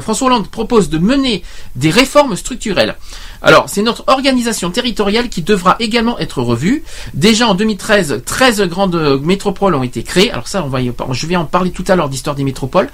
François 0.00 0.28
Hollande 0.28 0.48
propose 0.48 0.90
de 0.90 0.98
mener 0.98 1.42
des 1.74 1.90
réformes 1.90 2.36
structurelles. 2.36 2.96
Alors, 3.42 3.68
c'est 3.68 3.82
notre 3.82 4.04
organisation 4.06 4.70
territoriale 4.70 5.28
qui 5.28 5.42
devra 5.42 5.76
également 5.80 6.18
être 6.18 6.42
revue. 6.42 6.84
Déjà 7.14 7.46
en 7.48 7.54
2013, 7.54 8.22
13 8.26 8.62
grandes 8.62 9.20
métropoles 9.22 9.74
ont 9.74 9.82
été 9.82 10.02
créées. 10.02 10.30
Alors 10.30 10.46
ça, 10.48 10.62
on 10.64 10.68
va 10.68 10.80
y- 10.82 10.92
je 11.12 11.26
vais 11.26 11.36
en 11.36 11.44
parler 11.46 11.70
tout 11.70 11.84
à 11.88 11.96
l'heure 11.96 12.08
d'histoire 12.08 12.36
des 12.36 12.44
métropoles. 12.44 12.90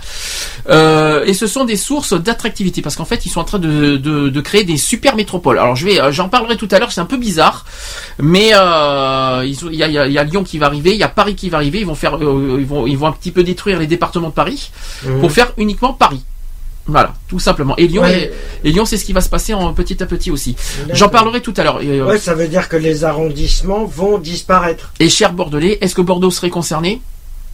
Euh, 0.69 1.25
et 1.25 1.35
ce 1.35 1.47
sont 1.47 1.65
des 1.65 1.77
sources 1.77 2.13
d'attractivité 2.15 2.83
parce 2.83 2.97
qu'en 2.97 3.05
fait, 3.05 3.27
ils 3.27 3.31
sont 3.31 3.41
en 3.41 3.45
train 3.45 3.59
de, 3.59 3.97
de, 3.97 4.29
de 4.29 4.41
créer 4.41 4.65
des 4.65 4.77
super 4.77 5.17
métropoles. 5.17 5.59
Alors, 5.59 5.77
je 5.77 5.85
vais, 5.87 6.01
euh, 6.01 6.13
j'en 6.13 6.29
parlerai 6.29 6.57
tout 6.57 6.69
à 6.71 6.79
l'heure. 6.79 6.93
C'est 6.93 7.01
un 7.01 7.07
peu 7.07 7.17
bizarre, 7.17 7.65
mais 8.21 8.51
euh, 8.55 9.43
il 9.45 9.75
y, 9.75 9.83
a, 9.83 9.87
il 9.89 9.93
y 9.93 9.99
a- 9.99 10.07
il 10.07 10.13
y 10.13 10.19
a 10.19 10.25
Lyon 10.25 10.45
qui 10.45 10.59
va 10.59 10.67
arriver, 10.67 10.93
il 10.93 10.99
y 10.99 11.03
a 11.03 11.09
Paris 11.09 11.35
qui 11.35 11.51
va 11.51 11.59
arriver. 11.59 11.81
Ils 11.81 11.87
vont 11.87 11.95
faire, 11.95 12.17
euh, 12.17 12.57
ils 12.61 12.67
vont, 12.67 12.87
ils 12.87 12.97
vont 12.97 13.07
un 13.09 13.13
petit 13.13 13.33
peu 13.33 13.43
détruire 13.43 13.79
les 13.79 13.87
départements 13.87 14.29
de 14.29 14.35
Paris 14.35 14.71
Mhm. 15.05 15.21
pour 15.21 15.33
faire 15.33 15.53
uniquement 15.59 15.93
Paris. 15.93 16.23
Voilà, 16.89 17.15
tout 17.29 17.39
simplement. 17.41 17.77
Et 17.79 17.87
Lyon, 17.89 18.03
Ouais. 18.03 18.33
et, 18.65 18.69
et 18.69 18.73
Lyon, 18.73 18.85
c'est 18.85 18.97
ce 18.97 19.05
qui 19.05 19.13
va 19.13 19.21
se 19.21 19.29
passer 19.29 19.55
en 19.55 19.73
petit 19.75 20.01
à 20.03 20.07
petit 20.07 20.31
aussi. 20.31 20.55
J'en 20.93 21.09
parlerai 21.09 21.41
tout 21.41 21.55
à 21.57 21.65
l'heure. 21.65 21.81
Euh, 21.83 22.05
Ouais, 22.07 22.19
ça 22.19 22.35
veut 22.35 22.47
dire 22.49 22.69
que 22.69 22.77
les 22.77 23.03
arrondissements 23.05 23.85
vont 23.85 24.19
disparaître. 24.19 24.93
et 25.01 25.09
cher 25.09 25.33
Bordelais, 25.33 25.79
est-ce 25.81 25.95
que 25.97 26.03
Bordeaux 26.03 26.31
serait 26.31 26.51
concerné? 26.51 27.01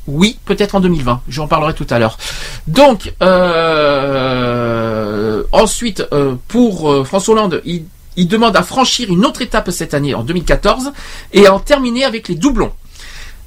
Oui, 0.09 0.37
peut-être 0.45 0.75
en 0.75 0.81
2020. 0.81 1.21
J'en 1.29 1.47
parlerai 1.47 1.75
tout 1.75 1.87
à 1.89 1.99
l'heure. 2.01 2.19
Donc, 2.67 3.13
euh, 3.23 5.43
ensuite, 5.53 6.05
euh, 6.13 6.35
pour 6.49 6.91
euh, 6.93 7.05
François 7.05 7.35
Hollande, 7.35 7.63
il, 7.65 7.85
il 8.17 8.29
demande 8.29 8.57
à 8.57 8.63
franchir 8.63 9.09
une 9.11 9.25
autre 9.25 9.43
étape 9.43 9.71
cette 9.71 9.95
année, 9.95 10.15
en 10.15 10.23
2014, 10.25 10.93
et 11.33 11.47
à 11.47 11.55
en 11.55 11.61
terminer 11.61 12.05
avec 12.05 12.29
les 12.29 12.35
doublons. 12.35 12.73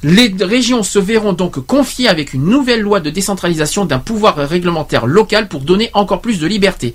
Les 0.08 0.34
régions 0.40 0.84
se 0.84 1.00
verront 1.00 1.34
donc 1.34 1.60
confiées 1.66 2.08
avec 2.08 2.34
une 2.34 2.46
nouvelle 2.46 2.82
loi 2.82 3.00
de 3.00 3.10
décentralisation 3.10 3.86
d'un 3.86 3.98
pouvoir 4.00 4.36
réglementaire 4.38 5.08
local 5.08 5.48
pour 5.48 5.62
donner 5.62 5.90
encore 5.94 6.22
plus 6.22 6.38
de 6.40 6.46
liberté. 6.46 6.94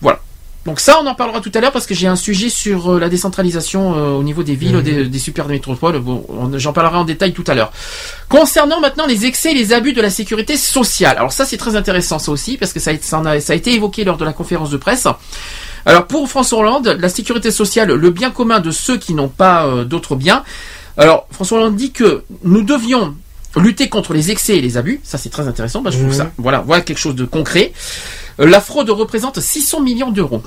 Voilà. 0.00 0.18
Donc 0.64 0.80
ça, 0.80 0.98
on 1.02 1.06
en 1.08 1.14
parlera 1.14 1.40
tout 1.40 1.50
à 1.54 1.60
l'heure 1.60 1.72
parce 1.72 1.86
que 1.86 1.94
j'ai 1.94 2.06
un 2.06 2.16
sujet 2.16 2.48
sur 2.48 2.92
euh, 2.94 2.98
la 3.00 3.08
décentralisation 3.10 3.96
euh, 3.96 4.10
au 4.12 4.22
niveau 4.22 4.44
des 4.44 4.54
villes, 4.54 4.76
Mhm. 4.76 4.82
des, 4.82 5.04
des 5.08 5.18
super 5.18 5.46
métropoles. 5.48 5.98
Bon, 5.98 6.24
on- 6.28 6.56
j'en 6.56 6.72
parlerai 6.72 6.96
en 6.96 7.04
détail 7.04 7.32
tout 7.34 7.44
à 7.48 7.54
l'heure. 7.54 7.70
Concernant 8.28 8.80
maintenant 8.80 9.06
les 9.06 9.26
excès 9.26 9.50
et 9.50 9.54
les 9.54 9.72
abus 9.74 9.92
de 9.92 10.00
la 10.00 10.08
sécurité 10.08 10.56
sociale. 10.56 11.16
Alors 11.18 11.32
ça, 11.32 11.44
c'est 11.44 11.56
très 11.58 11.74
intéressant 11.76 12.18
ça 12.18 12.30
aussi 12.32 12.56
parce 12.56 12.72
que 12.72 12.80
ça 12.80 12.92
a, 12.92 12.94
ça 13.00 13.18
en 13.18 13.26
a- 13.26 13.40
ça 13.40 13.52
a 13.52 13.56
été 13.56 13.74
évoqué 13.74 14.04
lors 14.04 14.16
de 14.16 14.24
la 14.24 14.32
conférence 14.32 14.70
de 14.70 14.76
presse. 14.78 15.06
Alors 15.84 16.06
pour 16.06 16.28
François 16.30 16.60
Hollande, 16.60 16.96
la 16.98 17.08
sécurité 17.08 17.50
sociale, 17.50 17.92
le 17.92 18.10
bien 18.10 18.30
commun 18.30 18.60
de 18.60 18.70
ceux 18.70 18.96
qui 18.98 19.14
n'ont 19.14 19.28
pas 19.28 19.66
euh, 19.66 19.84
d'autres 19.84 20.14
biens. 20.14 20.44
Alors 20.96 21.26
François 21.30 21.58
Hollande 21.58 21.76
dit 21.76 21.92
que 21.92 22.24
nous 22.44 22.62
devions 22.62 23.14
lutter 23.56 23.88
contre 23.88 24.14
les 24.14 24.30
excès 24.30 24.56
et 24.56 24.60
les 24.60 24.76
abus. 24.76 25.00
Ça 25.04 25.18
c'est 25.18 25.30
très 25.30 25.46
intéressant. 25.48 25.82
parce 25.82 25.94
que 25.96 26.00
je 26.02 26.06
trouve 26.06 26.18
Mhm. 26.18 26.24
ça, 26.26 26.32
voilà, 26.38 26.60
voilà 26.60 26.82
quelque 26.82 26.98
chose 26.98 27.14
de 27.14 27.24
concret. 27.24 27.72
Euh, 28.40 28.46
La 28.46 28.60
fraude 28.60 28.90
représente 28.90 29.40
600 29.40 29.80
millions 29.80 30.10
d'euros. 30.10 30.42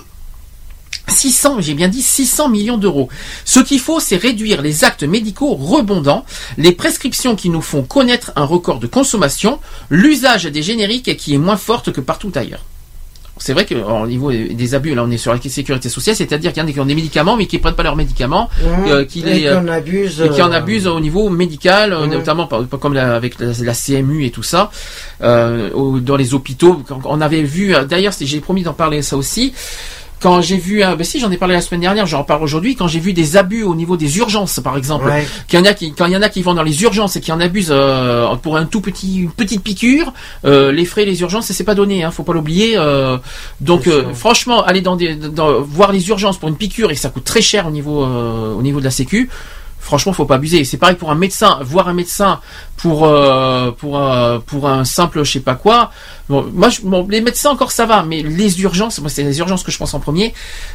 600, 1.08 1.62
j'ai 1.62 1.76
bien 1.76 1.88
dit 1.88 2.02
600 2.02 2.50
millions 2.50 2.78
d'euros. 2.78 3.10
Ce 3.46 3.60
qu'il 3.60 3.80
faut, 3.80 4.00
c'est 4.00 4.16
réduire 4.18 4.62
les 4.64 4.84
actes 4.84 5.04
médicaux 5.04 5.54
rebondants, 5.54 6.26
les 6.58 6.72
prescriptions 6.72 7.36
qui 7.36 7.50
nous 7.50 7.62
font 7.62 7.84
connaître 7.84 8.32
un 8.36 8.44
record 8.44 8.80
de 8.80 8.88
consommation, 8.88 9.60
l'usage 9.92 10.46
des 10.46 10.64
génériques 10.64 11.16
qui 11.18 11.36
est 11.36 11.38
moins 11.38 11.58
forte 11.58 11.92
que 11.92 12.02
partout 12.02 12.32
ailleurs. 12.34 12.64
C'est 13.46 13.54
vrai 13.54 13.68
qu'au 13.68 14.08
niveau 14.08 14.32
des 14.32 14.74
abus, 14.74 14.96
là 14.96 15.04
on 15.06 15.12
est 15.12 15.18
sur 15.18 15.32
la 15.32 15.40
sécurité 15.40 15.88
sociale, 15.88 16.16
c'est-à-dire 16.16 16.52
qu'il 16.52 16.64
y 16.64 16.66
en 16.66 16.68
a 16.68 16.72
qui 16.72 16.80
ont 16.80 16.86
des 16.86 16.96
médicaments 16.96 17.36
mais 17.38 17.46
qui 17.46 17.60
prennent 17.60 17.76
pas 17.76 17.84
leurs 17.84 17.96
médicaments, 17.96 18.50
euh, 18.88 19.06
qui 19.06 19.20
Et 19.20 19.24
les, 19.26 19.42
qui 19.42 19.50
en 19.54 19.68
abusent, 19.68 20.20
et 20.22 20.30
qui 20.30 20.42
en 20.42 20.52
euh, 20.52 20.56
abusent 20.58 20.88
au 20.88 21.00
niveau 21.00 21.30
médical, 21.30 21.94
euh, 21.94 22.08
notamment 22.08 22.48
par- 22.48 22.68
comme 22.82 22.96
la- 22.96 23.16
avec 23.16 23.38
la, 23.40 23.52
la 23.62 23.74
CMU 23.76 24.26
et 24.26 24.32
tout 24.32 24.42
ça, 24.42 24.72
euh, 25.22 25.70
au- 25.74 26.00
dans 26.00 26.16
les 26.16 26.34
hôpitaux. 26.34 26.82
On 27.04 27.22
avait 27.22 27.44
vu, 27.44 27.76
euh, 27.76 27.86
d'ailleurs, 27.86 28.14
j'ai 28.20 28.40
promis 28.40 28.64
d'en 28.64 28.74
parler 28.74 29.04
ça 29.04 29.16
aussi. 29.16 29.54
Quand 30.22 30.42
j'ai 30.42 30.58
vu, 30.58 30.80
ben 30.80 31.04
si 31.04 31.20
j'en 31.20 31.30
ai 31.30 31.38
parlé 31.38 31.54
la 31.54 31.62
semaine 31.62 31.82
dernière, 31.82 32.06
j'en 32.08 32.20
reparle 32.20 32.42
aujourd'hui. 32.42 32.76
Quand 32.76 32.88
j'ai 32.88 33.00
vu 33.00 33.14
des 33.14 33.38
abus 33.38 33.64
au 33.64 33.76
niveau 33.76 33.98
des 33.98 34.18
urgences, 34.18 34.60
par 34.64 34.78
exemple, 34.78 35.06
Ouais. 35.08 35.28
qu'il 35.48 35.60
y 35.60 35.62
en 35.62 35.66
a 35.66 35.74
qui, 35.74 35.94
quand 35.94 36.06
il 36.08 36.14
y 36.14 36.18
en 36.18 36.22
a 36.22 36.30
qui 36.30 36.42
vont 36.42 36.54
dans 36.54 36.64
les 36.64 36.82
urgences 36.84 37.16
et 37.18 37.22
qui 37.22 37.32
en 37.32 37.40
abusent 37.40 37.68
euh, 37.70 38.34
pour 38.38 38.58
un 38.58 38.66
tout 38.66 38.82
petit, 38.82 39.18
une 39.20 39.32
petite 39.32 39.62
piqûre, 39.62 40.14
euh, 40.46 40.72
les 40.72 40.86
frais, 40.86 41.06
les 41.06 41.20
urgences, 41.22 41.48
c'est 41.52 41.64
pas 41.64 41.76
donné, 41.76 42.04
hein, 42.04 42.12
faut 42.12 42.24
pas 42.24 42.34
l'oublier. 42.34 42.76
euh, 42.78 43.18
donc, 43.62 43.88
euh, 43.88 44.14
franchement, 44.14 44.64
aller 44.64 44.82
dans 44.82 44.96
des, 44.96 45.16
dans- 45.16 45.62
voir 45.62 45.92
les 45.92 46.08
urgences 46.10 46.38
pour 46.38 46.50
une 46.50 46.58
piqûre 46.58 46.92
et 46.92 46.96
ça 46.96 47.10
coûte 47.10 47.26
très 47.26 47.42
cher 47.42 47.68
au 47.68 47.72
niveau, 47.72 48.04
euh, 48.04 48.54
au 48.54 48.62
niveau 48.62 48.80
de 48.80 48.86
la 48.86 48.92
Sécu. 48.92 49.30
Franchement, 49.80 50.14
faut 50.14 50.26
pas 50.26 50.36
abuser. 50.36 50.64
C'est 50.64 50.78
pareil 50.78 50.96
pour 50.96 51.12
un 51.12 51.16
médecin. 51.16 51.60
Voir 51.62 51.88
un 51.88 51.94
médecin 51.94 52.40
pour 52.78 53.06
euh, 53.06 53.70
pour 53.70 54.02
euh, 54.02 54.40
pour 54.40 54.68
un 54.68 54.84
simple 54.84 55.24
je 55.24 55.34
sais 55.34 55.40
pas 55.42 55.54
quoi. 55.54 55.92
Bon, 56.28 56.46
moi, 56.54 56.70
je- 56.70 56.82
les 57.12 57.22
médecins 57.22 57.52
encore 57.52 57.72
ça 57.72 57.86
va, 57.86 58.04
mais 58.04 58.24
les 58.24 58.62
urgences, 58.62 59.00
moi 59.00 59.10
c'est 59.10 59.24
les 59.24 59.38
urgences 59.40 59.64
que 59.64 59.72
je 59.72 59.78
pense 59.78 59.94
en 59.94 60.00
premier. 60.00 60.34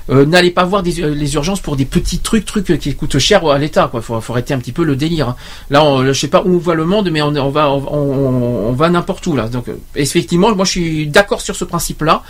Euh, 0.08 0.24
N'allez 0.24 0.50
pas 0.52 0.64
voir 0.64 0.82
des, 0.82 1.00
euh, 1.02 1.08
les 1.14 1.34
urgences 1.34 1.60
pour 1.60 1.76
des 1.76 1.84
petits 1.86 2.18
trucs, 2.20 2.44
trucs 2.44 2.78
qui 2.78 2.94
coûtent 2.94 3.18
cher 3.18 3.44
à 3.46 3.58
l'État. 3.58 3.88
Quoi, 3.90 4.00
faut, 4.00 4.20
faut 4.20 4.32
arrêter 4.32 4.54
un 4.54 4.58
petit 4.58 4.72
peu 4.72 4.84
le 4.84 4.94
délire. 4.96 5.30
hein. 5.30 5.36
Là, 5.70 5.84
on, 5.84 6.04
je 6.04 6.12
sais 6.12 6.28
pas 6.28 6.42
où 6.44 6.58
va 6.60 6.74
le 6.74 6.84
monde, 6.84 7.10
mais 7.10 7.20
on, 7.22 7.34
on 7.34 7.50
va 7.50 7.68
on, 7.70 7.82
on- 7.92 8.76
on 8.78 8.90
n'importe 8.90 9.26
où 9.26 9.34
là. 9.36 9.48
Donc, 9.48 9.68
euh, 9.68 9.74
effectivement, 9.96 10.54
moi 10.54 10.64
je 10.64 10.70
suis 10.70 11.06
d'accord 11.08 11.40
sur 11.40 11.56
ce 11.56 11.64
principe-là. 11.64 12.22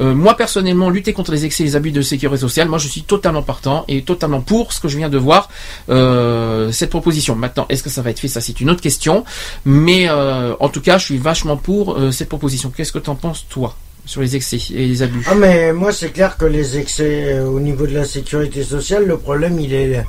Euh, 0.00 0.12
moi 0.14 0.36
personnellement, 0.36 0.90
lutter 0.90 1.12
contre 1.12 1.30
les 1.32 1.44
excès 1.44 1.62
et 1.62 1.66
les 1.66 1.76
abus 1.76 1.92
de 1.92 2.02
sécurité 2.02 2.40
sociale, 2.40 2.68
moi 2.68 2.78
je 2.78 2.88
suis 2.88 3.02
totalement 3.02 3.42
partant 3.42 3.84
et 3.88 4.02
totalement 4.02 4.40
pour 4.40 4.72
ce 4.72 4.80
que 4.80 4.88
je 4.88 4.96
viens 4.96 5.08
de 5.08 5.18
voir 5.18 5.48
euh, 5.90 6.72
cette 6.72 6.90
proposition. 6.90 7.36
Maintenant, 7.36 7.66
est-ce 7.68 7.82
que 7.82 7.90
ça 7.90 8.02
va 8.02 8.10
être 8.10 8.18
fait? 8.18 8.28
Ça, 8.28 8.40
c'est 8.40 8.60
une 8.60 8.70
autre 8.70 8.80
question. 8.80 9.24
Mais 9.64 10.08
euh, 10.08 10.54
en 10.60 10.68
tout 10.68 10.80
cas, 10.80 10.98
je 10.98 11.04
suis 11.04 11.18
vachement 11.18 11.56
pour 11.56 11.94
euh, 11.96 12.10
cette 12.10 12.28
proposition. 12.28 12.53
Qu'est-ce 12.76 12.92
que 12.92 12.98
t'en 12.98 13.14
penses 13.14 13.46
toi 13.48 13.76
sur 14.06 14.20
les 14.20 14.36
excès 14.36 14.58
et 14.70 14.86
les 14.86 15.02
abus? 15.02 15.24
Ah 15.30 15.34
mais 15.34 15.72
moi 15.72 15.92
c'est 15.92 16.10
clair 16.10 16.36
que 16.36 16.44
les 16.44 16.76
excès 16.76 17.32
euh, 17.32 17.46
au 17.46 17.60
niveau 17.60 17.86
de 17.86 17.94
la 17.94 18.04
sécurité 18.04 18.62
sociale, 18.62 19.06
le 19.06 19.16
problème 19.16 19.58
il 19.58 19.72
est 19.72 20.04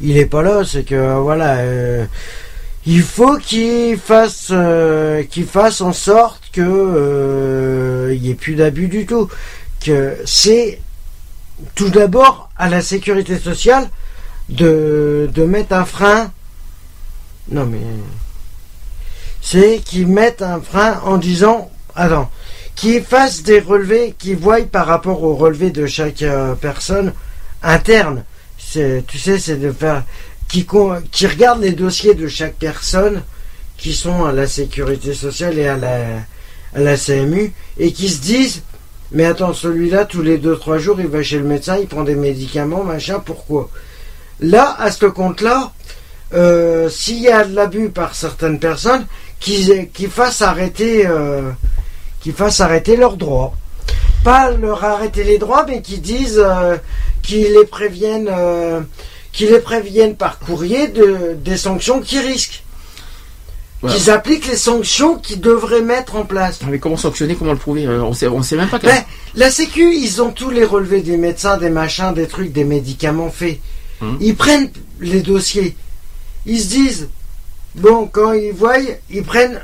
il 0.00 0.18
est 0.18 0.26
pas 0.26 0.42
là, 0.42 0.64
c'est 0.64 0.84
que 0.84 1.18
voilà 1.18 1.58
euh, 1.58 2.04
il 2.84 3.02
faut 3.02 3.38
qu'ils 3.38 3.96
fassent 3.96 4.48
euh, 4.50 5.22
fassent 5.50 5.80
en 5.80 5.92
sorte 5.92 6.42
que 6.52 8.10
il 8.12 8.24
y 8.24 8.30
ait 8.30 8.34
plus 8.34 8.54
d'abus 8.54 8.88
du 8.88 9.06
tout. 9.06 9.28
Que 9.80 10.16
c'est 10.24 10.80
tout 11.74 11.88
d'abord 11.88 12.50
à 12.56 12.68
la 12.68 12.82
sécurité 12.82 13.38
sociale 13.38 13.88
de 14.48 15.30
de 15.32 15.44
mettre 15.44 15.72
un 15.72 15.84
frein. 15.84 16.32
Non 17.50 17.64
mais 17.64 17.80
c'est 19.40 19.80
qu'ils 19.84 20.08
mettent 20.08 20.42
un 20.42 20.60
frein 20.60 21.00
en 21.04 21.16
disant 21.16 21.70
attends 21.98 22.30
qui 22.78 23.00
fassent 23.00 23.42
des 23.42 23.58
relevés, 23.58 24.14
qui 24.16 24.34
voient 24.34 24.62
par 24.62 24.86
rapport 24.86 25.24
aux 25.24 25.34
relevés 25.34 25.70
de 25.70 25.86
chaque 25.86 26.22
euh, 26.22 26.54
personne 26.54 27.12
interne. 27.60 28.22
C'est, 28.56 29.02
tu 29.04 29.18
sais, 29.18 29.40
c'est 29.40 29.56
de 29.56 29.72
faire, 29.72 30.04
qui, 30.48 30.64
qui 31.10 31.26
regardent 31.26 31.62
les 31.62 31.72
dossiers 31.72 32.14
de 32.14 32.28
chaque 32.28 32.54
personne 32.54 33.22
qui 33.76 33.92
sont 33.92 34.24
à 34.24 34.32
la 34.32 34.46
sécurité 34.46 35.12
sociale 35.12 35.58
et 35.58 35.66
à 35.66 35.76
la, 35.76 36.04
à 36.72 36.80
la 36.80 36.96
CMU 36.96 37.52
et 37.78 37.92
qui 37.92 38.08
se 38.08 38.20
disent, 38.20 38.62
mais 39.10 39.24
attends, 39.24 39.54
celui-là, 39.54 40.04
tous 40.04 40.22
les 40.22 40.38
2-3 40.38 40.78
jours, 40.78 41.00
il 41.00 41.08
va 41.08 41.20
chez 41.20 41.38
le 41.38 41.44
médecin, 41.44 41.78
il 41.78 41.88
prend 41.88 42.04
des 42.04 42.14
médicaments, 42.14 42.84
machin, 42.84 43.18
pourquoi? 43.18 43.70
Là, 44.38 44.76
à 44.78 44.92
ce 44.92 45.06
compte-là, 45.06 45.72
euh, 46.32 46.88
s'il 46.88 47.18
y 47.18 47.28
a 47.28 47.44
de 47.44 47.56
l'abus 47.56 47.88
par 47.88 48.14
certaines 48.14 48.60
personnes, 48.60 49.04
qui, 49.40 49.88
qui 49.92 50.06
fassent 50.06 50.42
arrêter, 50.42 51.06
euh, 51.06 51.50
qui 52.20 52.32
fassent 52.32 52.60
arrêter 52.60 52.96
leurs 52.96 53.16
droits. 53.16 53.54
Pas 54.24 54.50
leur 54.50 54.84
arrêter 54.84 55.24
les 55.24 55.38
droits, 55.38 55.64
mais 55.66 55.80
qui 55.80 55.98
disent, 55.98 56.42
euh, 56.44 56.76
qui 57.22 57.42
les 57.42 57.64
préviennent, 57.64 58.30
euh, 58.30 58.80
qui 59.32 59.46
les 59.46 59.60
préviennent 59.60 60.16
par 60.16 60.38
courrier 60.38 60.88
de, 60.88 61.36
des 61.36 61.56
sanctions 61.56 62.00
qu'ils 62.00 62.20
risquent. 62.20 62.62
Voilà. 63.80 63.96
Qu'ils 63.96 64.10
appliquent 64.10 64.48
les 64.48 64.56
sanctions 64.56 65.16
qu'ils 65.16 65.40
devraient 65.40 65.82
mettre 65.82 66.16
en 66.16 66.24
place. 66.24 66.58
Mais 66.68 66.80
comment 66.80 66.96
sanctionner 66.96 67.36
Comment 67.36 67.52
le 67.52 67.58
prouver 67.58 67.86
Euh, 67.86 68.02
On 68.02 68.12
sait, 68.12 68.26
on 68.26 68.42
sait 68.42 68.56
même 68.56 68.68
pas. 68.68 68.80
Ben, 68.80 69.04
la 69.36 69.52
Sécu, 69.52 69.94
ils 69.94 70.20
ont 70.20 70.30
tous 70.30 70.50
les 70.50 70.64
relevés 70.64 71.00
des 71.00 71.16
médecins, 71.16 71.58
des 71.58 71.70
machins, 71.70 72.12
des 72.12 72.26
trucs, 72.26 72.50
des 72.50 72.64
médicaments 72.64 73.30
faits. 73.30 73.60
Hum. 74.00 74.18
Ils 74.20 74.34
prennent 74.34 74.70
les 75.00 75.22
dossiers. 75.22 75.76
Ils 76.44 76.60
se 76.60 76.68
disent, 76.68 77.08
bon, 77.76 78.08
quand 78.10 78.32
ils 78.32 78.52
voient, 78.52 78.78
ils 79.10 79.22
prennent 79.22 79.60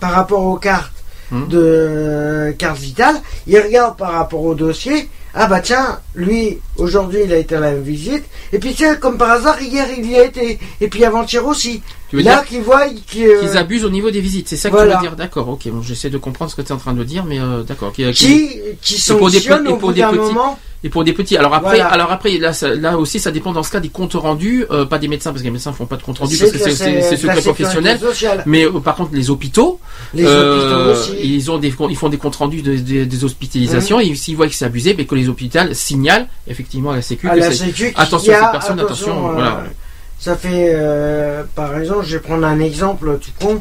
par 0.00 0.10
rapport 0.12 0.42
aux 0.42 0.56
cartes 0.56 1.01
Hum. 1.32 1.48
de 1.48 2.54
carte 2.58 2.78
vitale, 2.78 3.16
ils 3.46 3.58
regardent 3.58 3.96
par 3.96 4.12
rapport 4.12 4.42
au 4.42 4.54
dossier. 4.54 5.08
Ah 5.34 5.46
bah 5.46 5.60
tiens, 5.60 5.98
lui, 6.14 6.58
aujourd'hui, 6.76 7.20
il 7.24 7.32
a 7.32 7.38
été 7.38 7.56
à 7.56 7.60
la 7.60 7.74
visite. 7.74 8.24
Et 8.52 8.58
puis 8.58 8.74
tiens, 8.74 8.96
comme 8.96 9.16
par 9.16 9.30
hasard, 9.30 9.62
hier, 9.62 9.86
il 9.96 10.10
y 10.10 10.16
a 10.16 10.24
été. 10.24 10.58
Et 10.80 10.88
puis 10.88 11.06
avant-hier 11.06 11.46
aussi. 11.46 11.82
Tu 12.12 12.16
veux 12.18 12.22
Là, 12.24 12.44
qu'ils 12.46 12.60
voient 12.60 12.86
qu'ils... 13.06 13.24
euh, 13.26 13.40
Qu'ils 13.40 13.56
abusent 13.56 13.86
au 13.86 13.90
niveau 13.90 14.10
des 14.10 14.20
visites, 14.20 14.46
c'est 14.46 14.56
ça 14.58 14.68
que 14.68 14.74
voilà. 14.74 14.96
tu 14.96 15.00
veux 15.00 15.06
dire 15.08 15.16
D'accord, 15.16 15.48
ok. 15.48 15.66
Bon, 15.68 15.80
j'essaie 15.80 16.10
de 16.10 16.18
comprendre 16.18 16.50
ce 16.50 16.56
que 16.56 16.60
tu 16.60 16.68
es 16.68 16.72
en 16.72 16.76
train 16.76 16.92
de 16.92 17.02
dire, 17.04 17.24
mais 17.24 17.40
euh, 17.40 17.62
d'accord. 17.62 17.90
Qui, 17.92 18.04
qui, 18.12 18.52
qui 18.82 18.94
et 19.12 19.14
pour 19.16 19.30
des 19.30 19.38
et 19.38 19.48
pour 19.48 19.78
bout 19.78 19.92
des 19.94 20.02
petits- 20.02 20.14
moment. 20.16 20.58
Et 20.84 20.88
pour 20.90 21.04
des 21.04 21.12
petits. 21.14 21.36
Alors 21.38 21.54
après, 21.54 21.76
Voilà. 21.76 21.86
alors 21.86 22.10
après, 22.12 22.36
là, 22.38 22.52
ça- 22.52 22.74
là 22.74 22.98
aussi, 22.98 23.18
ça 23.20 23.30
dépend 23.30 23.52
dans 23.52 23.62
ce 23.62 23.70
cas 23.70 23.78
des 23.80 23.88
comptes 23.88 24.12
rendus, 24.14 24.66
euh, 24.72 24.84
pas 24.84 24.98
des 24.98 25.06
médecins 25.08 25.30
parce 25.30 25.40
que 25.40 25.46
les 25.46 25.52
médecins 25.52 25.72
font 25.72 25.86
pas 25.86 25.96
de 25.96 26.02
comptes 26.02 26.18
rendus 26.18 26.36
parce 26.36 26.50
que 26.50 26.58
c'est- 26.58 27.16
secret 27.16 27.40
professionnel. 27.40 27.98
Mais 28.46 28.66
euh, 28.66 28.72
par 28.80 28.96
contre, 28.96 29.10
les 29.14 29.30
hôpitaux, 29.30 29.80
Les 30.12 30.26
hôpitaux 30.26 30.90
aussi. 30.90 31.12
ils 31.22 31.50
ont 31.50 31.58
des, 31.58 31.72
ils 31.88 31.96
font 31.96 32.08
des 32.10 32.18
comptes 32.18 32.36
rendus 32.36 32.60
de- 32.62 32.76
de- 32.76 33.04
des 33.04 33.24
hospitalisations 33.24 33.98
Mhm. 33.98 34.04
et 34.04 34.14
s'ils 34.16 34.36
voient 34.36 34.48
que 34.48 34.54
c'est 34.54 34.64
abusé, 34.66 34.92
ben, 34.92 35.06
que 35.06 35.14
les 35.14 35.28
hôpitaux 35.30 35.60
signalent 35.72 36.26
effectivement 36.48 36.90
à 36.90 36.96
la 36.96 37.02
Sécu 37.02 37.28
à 37.28 37.34
que 37.34 37.38
la 37.40 37.52
c'est 37.52 37.64
Sécu 37.66 37.92
attention 37.96 38.32
y 38.32 38.34
à 38.34 38.38
a- 38.38 38.42
cette 38.42 38.52
personne, 38.52 38.80
attention, 38.80 39.32
voilà. 39.32 39.64
Ça 40.22 40.36
fait, 40.36 40.70
euh, 40.72 41.42
par 41.56 41.76
exemple, 41.76 42.04
je 42.06 42.12
vais 42.16 42.22
prendre 42.22 42.46
un 42.46 42.60
exemple 42.60 43.18
tout 43.20 43.32
con. 43.44 43.60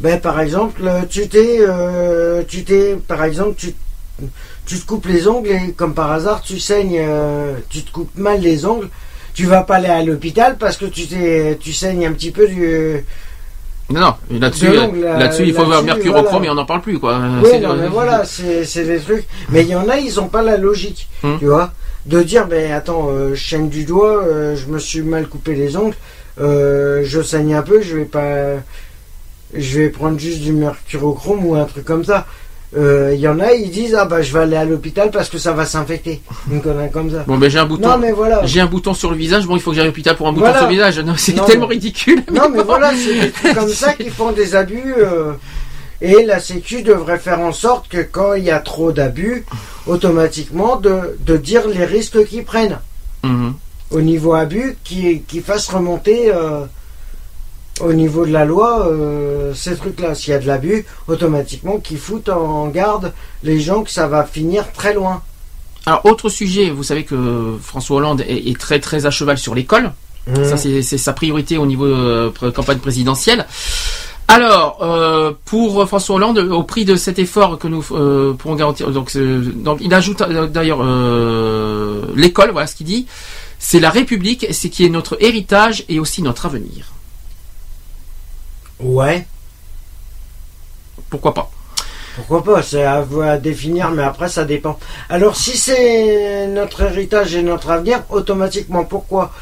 Ben, 0.00 0.20
par 0.20 0.40
exemple, 0.40 0.82
euh, 0.84 1.00
tu 1.08 1.26
t'es, 1.26 1.60
euh, 1.60 2.42
tu 2.46 2.64
t'es, 2.64 2.96
par 3.08 3.24
exemple, 3.24 3.54
tu, 3.56 3.72
tu 4.66 4.78
te 4.78 4.86
coupes 4.86 5.06
les 5.06 5.26
ongles 5.26 5.48
et 5.48 5.72
comme 5.72 5.94
par 5.94 6.12
hasard, 6.12 6.42
tu 6.42 6.58
saignes, 6.60 6.98
euh, 7.00 7.54
tu 7.70 7.80
te 7.80 7.90
coupes 7.90 8.14
mal 8.18 8.40
les 8.42 8.66
ongles. 8.66 8.90
Tu 9.32 9.46
vas 9.46 9.62
pas 9.62 9.76
aller 9.76 9.88
à 9.88 10.02
l'hôpital 10.04 10.58
parce 10.58 10.76
que 10.76 10.84
tu 10.84 11.06
t'es, 11.06 11.56
tu 11.58 11.72
saignes 11.72 12.04
un 12.04 12.12
petit 12.12 12.30
peu 12.30 12.46
du. 12.46 13.02
Non, 13.88 14.00
non, 14.00 14.14
là-dessus, 14.38 14.68
là-dessus, 15.02 15.44
il 15.46 15.54
faut 15.54 15.64
voir 15.64 15.82
mercurochrome 15.82 16.28
voilà. 16.30 16.46
et 16.46 16.50
on 16.50 16.54
n'en 16.56 16.66
parle 16.66 16.82
plus, 16.82 16.98
quoi. 16.98 17.18
Oui, 17.42 17.58
non, 17.58 17.74
mais 17.74 17.88
voilà, 17.88 18.26
c'est 18.26 18.66
c'est 18.66 18.84
des 18.84 18.98
trucs. 19.00 19.24
Mais 19.48 19.62
il 19.62 19.68
y 19.68 19.74
en 19.74 19.88
a, 19.88 19.96
ils 19.96 20.20
ont 20.20 20.28
pas 20.28 20.42
la 20.42 20.58
logique, 20.58 21.08
Hmm. 21.22 21.38
tu 21.38 21.46
vois, 21.46 21.72
de 22.06 22.22
dire, 22.22 22.46
ben 22.46 22.72
attends, 22.72 23.08
euh, 23.10 23.34
je 23.34 23.48
saigne 23.48 23.68
du 23.68 23.84
doigt, 23.84 24.24
euh, 24.24 24.56
je 24.56 24.66
me 24.66 24.78
suis 24.78 25.02
mal 25.02 25.28
coupé 25.28 25.54
les 25.54 25.76
ongles, 25.76 25.94
euh, 26.40 27.02
je 27.04 27.22
saigne 27.22 27.54
un 27.54 27.62
peu, 27.62 27.80
je 27.80 27.96
vais 27.96 28.04
pas, 28.04 28.54
je 29.54 29.78
vais 29.78 29.88
prendre 29.88 30.18
juste 30.18 30.40
du 30.40 30.52
mercurochrome 30.52 31.46
ou 31.46 31.54
un 31.54 31.64
truc 31.64 31.84
comme 31.84 32.04
ça. 32.04 32.26
Il 32.74 33.18
y 33.20 33.28
en 33.28 33.38
a, 33.38 33.52
ils 33.52 33.70
disent, 33.70 33.94
ah 33.94 34.06
bah 34.06 34.22
je 34.22 34.32
vais 34.32 34.40
aller 34.40 34.56
à 34.56 34.64
l'hôpital 34.64 35.10
parce 35.10 35.28
que 35.28 35.36
ça 35.36 35.52
va 35.52 35.66
s'infecter, 35.66 36.22
une 36.50 36.62
connerie 36.62 36.90
comme 36.90 37.10
ça. 37.10 37.22
Bon, 37.26 37.36
ben 37.36 37.50
j'ai 37.50 37.58
un 37.58 37.66
bouton. 37.66 37.86
Non, 37.86 37.98
mais 37.98 38.12
voilà. 38.12 38.46
J'ai 38.46 38.60
un 38.60 38.66
bouton 38.66 38.94
sur 38.94 39.10
le 39.10 39.16
visage. 39.16 39.46
Bon, 39.46 39.56
il 39.56 39.60
faut 39.60 39.72
que 39.72 39.76
j'aille 39.76 39.84
à 39.84 39.88
l'hôpital 39.88 40.16
pour 40.16 40.26
un 40.26 40.32
bouton 40.32 40.54
sur 40.54 40.62
le 40.62 40.70
visage. 40.72 40.98
Non, 41.00 41.12
c'est 41.18 41.34
tellement 41.44 41.68
mais- 41.68 41.74
ridicule. 41.74 42.24
Non, 42.32 42.48
mais 42.48 42.62
voilà, 42.62 42.92
c'est 42.96 43.20
des 43.20 43.30
trucs 43.30 43.54
comme 43.58 43.68
ça 43.68 43.92
qui 43.92 44.08
font 44.08 44.32
des 44.32 44.54
abus. 44.54 44.94
Et 46.02 46.24
la 46.26 46.40
Sécu 46.40 46.82
devrait 46.82 47.18
faire 47.18 47.40
en 47.40 47.52
sorte 47.52 47.88
que 47.88 48.02
quand 48.02 48.34
il 48.34 48.44
y 48.44 48.50
a 48.50 48.58
trop 48.58 48.90
d'abus, 48.92 49.44
automatiquement 49.86 50.76
de, 50.76 51.16
de 51.20 51.36
dire 51.36 51.66
les 51.68 51.84
risques 51.84 52.24
qu'ils 52.26 52.44
prennent 52.44 52.78
Mhm. 53.24 53.54
au 53.92 54.00
niveau 54.00 54.34
abus, 54.34 54.76
qui, 54.82 55.22
qui 55.28 55.40
fassent 55.42 55.68
remonter 55.68 56.32
euh, 56.34 56.64
au 57.80 57.92
niveau 57.92 58.26
de 58.26 58.32
la 58.32 58.44
loi 58.44 58.86
euh, 58.88 59.54
ces 59.54 59.76
trucs-là. 59.76 60.14
S'il 60.16 60.32
y 60.32 60.36
a 60.36 60.40
de 60.40 60.46
l'abus, 60.46 60.84
automatiquement 61.06 61.78
qu'ils 61.78 61.98
foutent 61.98 62.28
en 62.28 62.66
garde 62.68 63.12
les 63.44 63.60
gens 63.60 63.84
que 63.84 63.90
ça 63.90 64.08
va 64.08 64.24
finir 64.24 64.72
très 64.72 64.92
loin. 64.92 65.22
Alors, 65.86 66.04
autre 66.04 66.28
sujet, 66.28 66.70
vous 66.70 66.82
savez 66.82 67.04
que 67.04 67.56
François 67.62 67.96
Hollande 67.98 68.22
est, 68.22 68.48
est 68.50 68.58
très 68.58 68.80
très 68.80 69.06
à 69.06 69.10
cheval 69.10 69.38
sur 69.38 69.54
l'école. 69.54 69.92
Mhm. 70.26 70.44
Ça, 70.44 70.56
c'est 70.56 70.82
sa 70.82 71.12
priorité 71.12 71.58
au 71.58 71.66
niveau 71.66 71.86
euh, 71.86 72.30
campagne 72.54 72.78
présidentielle. 72.78 73.46
Alors, 74.28 74.78
euh, 74.82 75.32
pour 75.44 75.86
François 75.86 76.16
Hollande, 76.16 76.38
au 76.38 76.62
prix 76.62 76.84
de 76.84 76.96
cet 76.96 77.18
effort 77.18 77.58
que 77.58 77.68
nous 77.68 77.84
euh, 77.90 78.32
pourrons 78.32 78.54
garantir, 78.54 78.90
donc, 78.90 79.14
euh, 79.16 79.40
donc 79.40 79.78
il 79.82 79.92
ajoute 79.92 80.22
d'ailleurs 80.22 80.80
euh, 80.82 82.06
l'école, 82.14 82.50
voilà 82.50 82.66
ce 82.66 82.74
qu'il 82.74 82.86
dit, 82.86 83.06
c'est 83.58 83.78
la 83.78 83.90
République, 83.90 84.46
c'est 84.52 84.70
qui 84.70 84.86
est 84.86 84.88
notre 84.88 85.22
héritage 85.22 85.84
et 85.88 85.98
aussi 85.98 86.22
notre 86.22 86.46
avenir. 86.46 86.92
Ouais. 88.80 89.26
Pourquoi 91.10 91.34
pas 91.34 91.50
Pourquoi 92.16 92.42
pas, 92.42 92.62
c'est 92.62 92.84
à 92.84 93.02
vous 93.02 93.20
à 93.20 93.36
définir, 93.36 93.90
mais 93.90 94.02
après 94.02 94.30
ça 94.30 94.44
dépend. 94.44 94.78
Alors 95.10 95.36
si 95.36 95.58
c'est 95.58 96.46
notre 96.46 96.82
héritage 96.82 97.34
et 97.34 97.42
notre 97.42 97.70
avenir, 97.70 98.02
automatiquement, 98.08 98.84
pourquoi? 98.84 99.32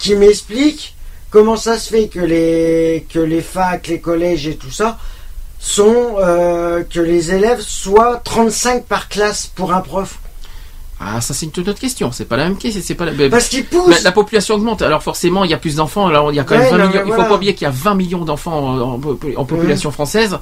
Qui 0.00 0.16
m'explique 0.16 0.96
comment 1.30 1.56
ça 1.56 1.78
se 1.78 1.90
fait 1.90 2.08
que 2.08 2.20
les 2.20 3.06
que 3.12 3.18
les 3.18 3.42
facs, 3.42 3.86
les 3.88 4.00
collèges 4.00 4.46
et 4.46 4.56
tout 4.56 4.70
ça 4.70 4.98
sont 5.60 6.16
euh, 6.20 6.84
que 6.84 7.00
les 7.00 7.32
élèves 7.32 7.60
soient 7.60 8.20
35 8.24 8.84
par 8.84 9.08
classe 9.08 9.46
pour 9.46 9.72
un 9.72 9.80
prof? 9.80 10.18
Ah, 11.00 11.20
ça 11.20 11.32
c'est 11.32 11.46
une 11.46 11.52
toute 11.52 11.68
autre 11.68 11.78
question. 11.78 12.10
C'est 12.10 12.24
pas 12.24 12.36
la 12.36 12.42
même 12.44 12.58
question. 12.58 12.82
C'est 12.84 12.96
pas 12.96 13.04
la. 13.04 13.28
Parce 13.28 13.48
qu'ils 13.48 13.64
poussent. 13.64 14.02
La 14.02 14.10
population 14.10 14.56
augmente. 14.56 14.82
Alors 14.82 15.00
forcément, 15.04 15.44
il 15.44 15.50
y 15.50 15.54
a 15.54 15.56
plus 15.56 15.76
d'enfants. 15.76 16.08
Alors 16.08 16.32
il 16.32 16.34
y 16.34 16.40
a 16.40 16.44
quand 16.44 16.56
même 16.58 16.64
Ouais, 16.64 16.70
20 16.72 16.78
non, 16.78 16.88
millions. 16.88 17.02
mais 17.04 17.10
Il 17.10 17.14
faut 17.14 17.22
pas 17.28 17.34
oublier 17.36 17.54
qu'il 17.54 17.66
y 17.66 17.68
a 17.68 17.72
20 17.72 17.94
millions 17.94 18.24
d'enfants 18.24 18.58
en, 18.58 18.80
en- 18.94 19.00
en 19.36 19.44
population 19.44 19.92
française. 19.92 20.38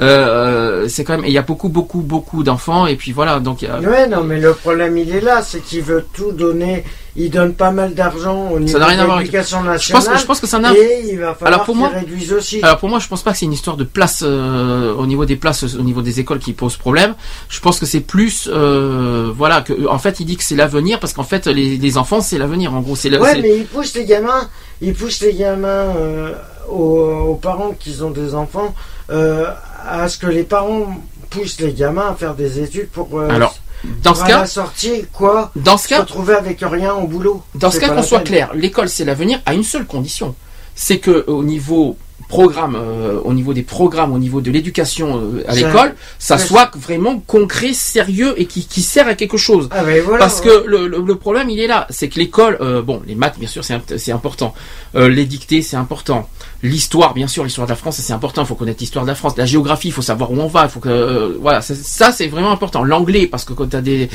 Euh, 0.00 0.88
c'est 0.88 1.04
quand 1.04 1.14
même. 1.16 1.24
et 1.24 1.28
Il 1.28 1.32
y 1.34 1.38
a 1.38 1.42
beaucoup, 1.42 1.68
beaucoup, 1.68 2.00
beaucoup 2.00 2.42
d'enfants. 2.42 2.88
Et 2.88 2.96
puis 2.96 3.12
voilà. 3.12 3.38
Donc 3.38 3.62
a- 3.62 3.78
Ouais, 3.78 4.08
non, 4.08 4.24
mais 4.24 4.40
le 4.40 4.54
problème 4.54 4.98
il 4.98 5.14
est 5.14 5.20
là, 5.20 5.40
c'est 5.42 5.60
qu'il 5.60 5.82
veut 5.82 6.04
tout 6.12 6.32
donner. 6.32 6.82
Il 7.14 7.30
donne 7.30 7.52
pas 7.52 7.70
mal 7.72 7.92
d'argent 7.92 8.50
au 8.52 8.58
niveau 8.58 8.78
rien 8.78 9.06
de 9.06 9.18
l'éducation 9.18 9.58
Je 9.58 9.64
pense, 9.66 9.72
nationale. 9.74 10.14
que- 10.14 10.20
je 10.20 10.26
pense 10.26 10.40
que 10.40 10.46
ça 10.46 10.58
n'a. 10.58 10.72
Et 10.74 11.10
il 11.10 11.18
va 11.18 11.34
falloir 11.34 11.52
Alors 11.52 11.64
pour 11.66 11.76
moi, 11.76 11.90
aussi. 12.38 12.60
alors 12.62 12.78
pour 12.78 12.88
moi, 12.88 12.98
je 13.00 13.08
pense 13.08 13.22
pas 13.22 13.32
que 13.32 13.38
c'est 13.38 13.44
une 13.44 13.52
histoire 13.52 13.76
de 13.76 13.84
place 13.84 14.22
euh, 14.26 14.94
au 14.94 15.04
niveau 15.06 15.26
des 15.26 15.36
places, 15.36 15.62
au 15.74 15.82
niveau 15.82 16.00
des 16.00 16.20
écoles 16.20 16.38
qui 16.38 16.54
pose 16.54 16.76
problème. 16.78 17.14
Je 17.50 17.60
pense 17.60 17.78
que 17.78 17.84
c'est 17.84 18.00
plus, 18.00 18.48
euh, 18.50 19.30
voilà, 19.36 19.60
que 19.60 19.86
en 19.86 19.98
fait, 19.98 20.20
il 20.20 20.24
dit 20.24 20.38
que 20.38 20.44
c'est 20.44 20.56
l'avenir 20.56 21.00
parce 21.00 21.12
qu'en 21.12 21.22
fait, 21.22 21.46
les, 21.46 21.76
les 21.76 21.98
enfants, 21.98 22.22
c'est 22.22 22.38
l'avenir. 22.38 22.72
En 22.72 22.80
gros, 22.80 22.96
c'est 22.96 23.14
Ouais, 23.18 23.38
mais 23.42 23.58
ils 23.58 23.66
poussent 23.66 23.94
les 23.94 24.06
gamins, 24.06 24.48
ils 24.80 24.94
poussent 24.94 25.20
les 25.20 25.34
gamins 25.34 25.68
euh, 25.68 26.32
aux, 26.70 27.28
aux 27.32 27.34
parents 27.34 27.74
qui 27.78 28.00
ont 28.02 28.10
des 28.10 28.34
enfants 28.34 28.74
à 29.10 30.08
ce 30.08 30.16
que 30.16 30.26
les 30.28 30.44
parents 30.44 30.96
poussent 31.28 31.60
les 31.60 31.72
gamins 31.74 32.08
à 32.10 32.14
faire 32.14 32.34
des 32.34 32.60
études 32.60 32.88
pour, 32.88 33.20
Alors, 33.20 33.54
dans 34.02 34.14
ce 34.14 34.24
cas- 34.24 34.40
la 34.40 34.46
sortie, 34.46 35.06
quoi, 35.12 35.50
Dans 35.56 35.76
ce 35.76 35.84
se 35.84 35.88
cas- 35.90 36.00
retrouver 36.00 36.34
avec 36.34 36.60
rien 36.62 36.94
au 36.94 37.06
boulot. 37.06 37.42
Dans 37.54 37.70
ce 37.70 37.78
cas, 37.80 37.88
qu'on 37.90 38.02
soit 38.02 38.20
clair, 38.20 38.50
l'école 38.54 38.88
c'est 38.88 39.04
l'avenir 39.04 39.40
à 39.46 39.54
une 39.54 39.64
seule 39.64 39.86
condition, 39.86 40.34
c'est 40.74 40.98
que 40.98 41.24
au 41.26 41.42
niveau 41.42 41.96
programme, 42.28 42.76
euh, 42.76 43.18
au 43.24 43.32
niveau 43.32 43.52
des 43.52 43.62
programmes, 43.62 44.12
au 44.12 44.18
niveau 44.18 44.40
de 44.40 44.50
l'éducation 44.50 45.18
euh, 45.18 45.44
à 45.48 45.54
l'école, 45.54 45.94
ça 46.18 46.36
soit 46.46 46.70
vraiment 46.76 47.18
concret, 47.18 47.72
sérieux 47.72 48.34
et 48.36 48.46
qui, 48.46 48.66
qui 48.66 48.82
sert 48.82 49.06
à 49.08 49.14
quelque 49.14 49.36
chose. 49.36 49.68
Ah, 49.70 49.82
ben 49.84 50.02
voilà, 50.02 50.18
Parce 50.18 50.40
que 50.40 50.64
le, 50.66 50.86
le- 50.88 51.00
le 51.02 51.16
problème 51.16 51.50
il 51.50 51.60
est 51.60 51.66
là, 51.66 51.86
c'est 51.90 52.08
que 52.08 52.18
l'école, 52.18 52.56
euh, 52.60 52.82
bon, 52.82 53.02
les 53.06 53.14
maths 53.14 53.38
bien 53.38 53.48
sûr 53.48 53.64
c'est 53.64 53.98
c'est 53.98 54.12
important, 54.12 54.54
Euh, 54.94 55.08
les 55.08 55.24
dictées 55.24 55.62
c'est 55.62 55.76
important, 55.76 56.28
l'histoire 56.62 57.14
bien 57.14 57.26
sûr, 57.26 57.44
l'histoire 57.44 57.66
de 57.66 57.72
la 57.72 57.76
France 57.76 57.96
c'est 58.00 58.12
important, 58.12 58.42
il 58.42 58.46
faut 58.46 58.54
connaître 58.54 58.80
l'histoire 58.80 59.04
de 59.04 59.10
la 59.10 59.14
France, 59.16 59.34
la 59.36 59.46
géographie, 59.46 59.88
il 59.88 59.92
faut 59.92 60.02
savoir 60.02 60.30
où 60.32 60.38
on 60.38 60.48
va, 60.48 60.64
il 60.64 60.68
faut 60.70 60.80
que 60.80 60.88
euh, 60.90 61.38
voilà, 61.40 61.60
ça, 61.62 62.12
c'est 62.12 62.26
vraiment 62.28 62.52
important. 62.52 62.84
L'anglais 62.84 63.26
parce 63.26 63.44
que 63.44 63.52
quand 63.54 63.68
t'as 63.68 63.80
des 63.80 64.08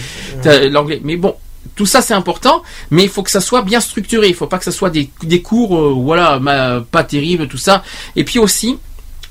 l'anglais, 0.69 1.01
mais 1.03 1.17
bon. 1.17 1.35
Tout 1.75 1.85
ça 1.85 2.01
c'est 2.01 2.13
important, 2.13 2.63
mais 2.91 3.03
il 3.03 3.09
faut 3.09 3.23
que 3.23 3.31
ça 3.31 3.41
soit 3.41 3.61
bien 3.61 3.79
structuré. 3.81 4.27
Il 4.29 4.33
faut 4.35 4.47
pas 4.47 4.57
que 4.57 4.63
ça 4.65 4.71
soit 4.71 4.89
des, 4.89 5.09
des 5.23 5.41
cours, 5.41 5.77
euh, 5.77 5.93
voilà, 5.95 6.39
ma- 6.39 6.81
pas 6.81 7.03
terribles, 7.03 7.47
tout 7.47 7.57
ça. 7.57 7.83
Et 8.15 8.23
puis 8.23 8.39
aussi, 8.39 8.77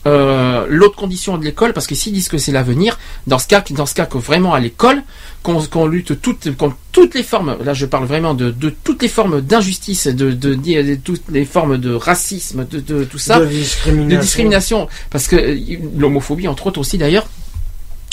euh, 0.07 0.65
l'autre 0.69 0.95
condition 0.95 1.37
de 1.39 1.45
l'école, 1.45 1.73
parce 1.73 1.89
que 1.89 1.97
s'ils 1.97 2.13
disent 2.13 2.29
que 2.29 2.39
c'est 2.39 2.53
l'avenir, 2.53 2.99
dans 3.27 3.41
ce 3.41 3.49
cas, 3.49 3.65
dans 3.71 3.87
ce 3.87 3.95
cas 3.95 4.07
que 4.07 4.19
vraiment 4.19 4.55
à 4.55 4.61
l'école, 4.61 5.03
qu'on 5.43 5.87
lutte 5.87 6.21
toutes, 6.21 6.57
contre 6.57 6.77
toutes 6.93 7.15
les 7.15 7.23
formes, 7.25 7.57
là 7.65 7.73
je 7.75 7.87
parle 7.87 8.05
vraiment 8.07 8.35
de, 8.35 8.51
de 8.51 8.71
toutes 8.71 9.03
les 9.03 9.09
formes 9.09 9.41
d'injustice, 9.41 10.07
de, 10.07 10.31
de, 10.33 10.55
de- 10.55 10.83
de 10.83 10.95
toutes 10.97 11.23
les 11.31 11.45
formes 11.45 11.79
de 11.79 11.93
racisme, 11.95 12.65
de, 12.71 12.79
de 12.81 13.05
tout 13.05 13.19
ça, 13.19 13.41
De 13.41 13.47
discrimination. 13.47 14.17
de 14.17 14.21
discrimination, 14.23 14.89
parce 15.11 15.27
que 15.27 15.37
euh, 15.37 15.77
l'homophobie 15.97 16.47
entre 16.49 16.67
autres 16.69 16.81
aussi 16.81 16.99
d'ailleurs, 16.99 17.27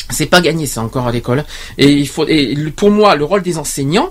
c'est 0.10 0.26
pas 0.28 0.42
gagné 0.42 0.66
ça 0.66 0.82
encore 0.82 1.08
à 1.08 1.12
l'école. 1.12 1.44
Et 1.78 1.92
il 1.92 2.08
faut, 2.08 2.26
et 2.28 2.56
pour 2.76 2.92
moi, 2.92 3.16
le 3.16 3.24
rôle 3.26 3.42
des 3.42 3.58
enseignants, 3.58 4.10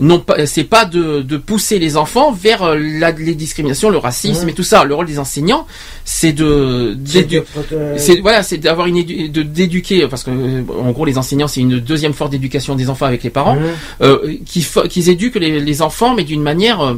non 0.00 0.20
pas, 0.20 0.46
c'est 0.46 0.62
pas 0.62 0.84
de, 0.84 1.22
de 1.22 1.36
pousser 1.36 1.80
les 1.80 1.96
enfants 1.96 2.30
vers 2.30 2.62
euh, 2.62 2.78
la, 2.78 3.10
les 3.10 3.34
discriminations, 3.34 3.90
le 3.90 3.98
racisme 3.98 4.48
et 4.48 4.52
tout 4.52 4.62
ça. 4.62 4.84
Le 4.84 4.94
rôle 4.94 5.06
des 5.06 5.18
enseignants, 5.18 5.66
c'est 6.04 6.32
de, 6.32 6.96
C'est 7.04 7.24
c'est 7.98 8.20
voilà, 8.20 8.44
c'est 8.44 8.58
d'avoir 8.58 8.86
une 8.86 8.96
édu- 8.96 9.28
de 9.28 9.42
d'éduquer 9.42 10.06
parce 10.06 10.22
que 10.22 10.30
euh, 10.30 10.62
en 10.80 10.92
gros 10.92 11.04
les 11.04 11.18
enseignants 11.18 11.48
c'est 11.48 11.60
une 11.62 11.80
deuxième 11.80 12.12
forme 12.12 12.30
d'éducation 12.30 12.76
des 12.76 12.88
enfants 12.90 13.06
avec 13.06 13.24
les 13.24 13.30
parents, 13.30 13.56
euh, 14.00 14.34
qui 14.46 14.64
qu'ils 14.88 15.08
éduquent 15.08 15.34
les, 15.34 15.58
les 15.58 15.82
enfants 15.82 16.14
mais 16.14 16.22
d'une 16.22 16.42
manière 16.42 16.96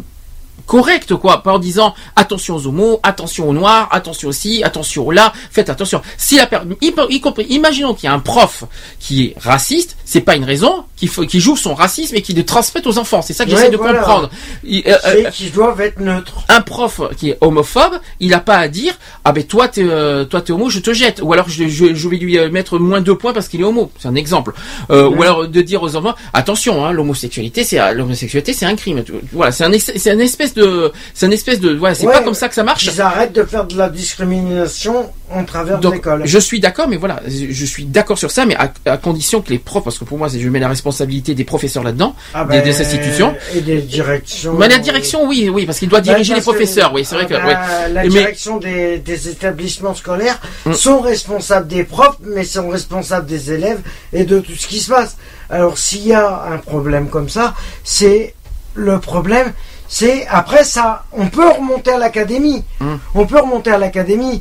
correcte 0.67 1.15
quoi, 1.15 1.43
pas 1.43 1.53
en 1.55 1.59
disant 1.59 1.95
attention 2.17 2.57
aux 2.57 2.67
homos, 2.67 3.01
attention 3.03 3.49
aux 3.49 3.53
noirs, 3.53 3.89
attention 3.91 4.29
aussi, 4.29 4.63
attention 4.65 5.07
aux 5.07 5.11
là, 5.13 5.33
faites 5.51 5.71
attention. 5.71 6.03
Si 6.17 6.37
la 6.37 6.49
y, 6.81 7.21
compris, 7.21 7.47
imaginons 7.51 7.95
qu'il 7.95 8.05
y 8.05 8.09
a 8.11 8.15
un 8.15 8.19
prof 8.21 8.65
qui 8.99 9.25
est 9.27 9.35
raciste, 9.41 9.97
c'est 10.05 10.21
pas 10.21 10.37
une 10.37 10.45
raison 10.45 10.85
qu'il 10.97 11.41
joue 11.41 11.57
son 11.57 11.75
racisme 11.75 12.15
et 12.17 12.23
qu'il 12.23 12.37
le 12.37 12.45
transmette 12.45 12.87
aux 12.87 12.99
enfants. 12.99 13.23
C'est 13.23 13.33
ça 13.33 13.45
que 13.47 13.51
Ouais, 13.51 13.57
j'essaie 13.57 13.71
de 13.71 13.77
voilà. 13.77 14.01
comprendre. 14.01 14.31
Il- 14.65 14.83
euh, 14.87 14.97
euh, 15.07 15.31
qu'ils 15.31 15.51
doivent 15.53 15.81
être 15.81 15.99
neutres. 16.01 16.45
un 16.49 16.61
prof 16.61 17.01
qui 17.17 17.31
est 17.31 17.39
homophobe, 17.41 17.99
il 18.21 18.31
n'a 18.31 18.41
pas 18.41 18.57
à 18.59 18.69
dire 18.69 18.95
ah 19.25 19.33
ben 19.33 19.43
toi 19.45 19.69
t'es 19.69 19.83
euh, 19.85 20.25
toi 20.25 20.41
t'es 20.43 20.53
homo, 20.53 20.69
je 20.69 20.81
te 20.81 20.93
jette, 20.93 21.21
ou 21.23 21.33
alors 21.33 21.49
je, 21.49 21.69
je, 21.69 21.95
je 21.95 22.09
vais 22.09 22.17
lui 22.17 22.39
mettre 22.51 22.79
moins 22.79 23.01
deux 23.01 23.17
points 23.17 23.33
parce 23.33 23.49
qu'il 23.49 23.61
est 23.61 23.65
homo. 23.65 23.91
C'est 23.99 24.09
un 24.09 24.15
exemple. 24.15 24.53
Euh, 24.91 25.09
Ou 25.09 25.23
alors 25.23 25.49
de 25.49 25.61
dire 25.63 25.83
aux 25.83 25.97
enfants 25.97 26.15
attention, 26.33 26.85
hein, 26.85 26.93
l'homosexualité 26.93 27.65
c'est 27.65 27.95
l'homosexualité 27.95 28.53
c'est 28.53 28.67
un 28.67 28.77
crime. 28.77 29.03
Voilà, 29.33 29.53
c'est 29.53 29.65
un 29.65 29.73
c'est 29.79 30.11
un 30.11 30.19
espèce 30.19 30.50
de 30.55 30.93
c'est 31.15 31.27
un 31.27 31.31
espèce 31.31 31.61
de 31.61 31.75
voilà, 31.75 31.95
c'est 31.95 32.07
Ouais, 32.07 32.13
pas 32.13 32.23
comme 32.23 32.35
ça 32.35 32.49
que 32.49 32.55
ça 32.55 32.65
marche. 32.65 32.85
Ils 32.93 33.01
arrêtent 33.01 33.33
de 33.33 33.45
faire 33.45 33.65
de 33.65 33.77
la 33.77 33.89
discrimination 33.89 35.11
en 35.31 35.45
travers 35.45 35.79
de 35.79 35.89
l'école. 35.91 36.23
je 36.25 36.39
suis 36.39 36.59
d'accord, 36.61 36.89
mais 36.89 36.97
voilà, 36.97 37.21
je 37.29 37.65
suis 37.65 37.85
d'accord 37.85 38.19
sur 38.19 38.31
ça, 38.31 38.47
mais 38.47 38.57
à, 38.57 38.73
à 38.87 38.97
condition 38.97 39.41
que 39.41 39.51
les 39.51 39.59
profs, 39.59 39.85
parce 39.85 39.99
que 39.99 40.05
pour 40.05 40.19
moi, 40.19 40.29
je 40.29 40.49
mets 40.49 40.59
la 40.59 40.69
responsabilité 40.69 41.35
des 41.35 41.45
professeurs 41.45 41.85
là-dedans, 41.85 42.17
Ah 42.35 42.45
des, 42.45 42.59
ben, 42.59 42.65
des 42.65 42.81
institutions. 42.81 43.35
Et 43.55 43.61
des 43.61 43.81
directions. 43.81 44.55
Mais 44.55 44.69
la 44.69 44.79
direction, 44.79 45.27
oui, 45.29 45.49
oui, 45.49 45.67
parce 45.67 45.79
qu'il 45.79 45.89
doit 45.89 46.01
Ben, 46.01 46.13
diriger 46.15 46.35
les 46.35 46.41
que- 46.41 46.45
professeurs, 46.45 46.93
oui, 46.93 47.05
c'est 47.05 47.15
vrai 47.15 47.27
ah 47.27 47.33
que. 47.33 47.35
ben, 47.35 47.47
ouais. 47.47 47.93
La 47.93 48.03
Mais- 48.03 48.09
direction 48.09 48.57
des, 48.59 48.99
des 48.99 49.29
établissements 49.29 49.95
scolaires 49.95 50.41
Mm. 50.67 50.73
sont 50.73 51.01
responsables 51.01 51.69
des 51.69 51.85
profs, 51.85 52.17
mais 52.25 52.45
sont 52.45 52.69
responsables 52.69 53.27
des 53.27 53.53
élèves 53.53 53.81
et 54.13 54.25
de 54.25 54.41
tout 54.41 54.53
ce 54.57 54.67
qui 54.67 54.81
se 54.81 54.91
passe. 54.91 55.17
Alors 55.49 55.79
s'il 55.79 56.07
y 56.07 56.13
a 56.13 56.45
un 56.53 56.59
problème 56.59 57.09
comme 57.09 57.29
ça, 57.29 57.55
c'est 57.85 58.35
le 58.75 58.99
problème, 59.01 59.53
c'est 59.93 60.25
après 60.29 60.63
ça, 60.63 61.05
on 61.13 61.27
peut 61.27 61.49
remonter 61.49 61.91
à 61.91 61.99
l'académie, 61.99 62.65
Mm. 62.79 62.95
on 63.17 63.27
peut 63.27 63.41
remonter 63.41 63.73
à 63.73 63.79
l'académie, 63.79 64.41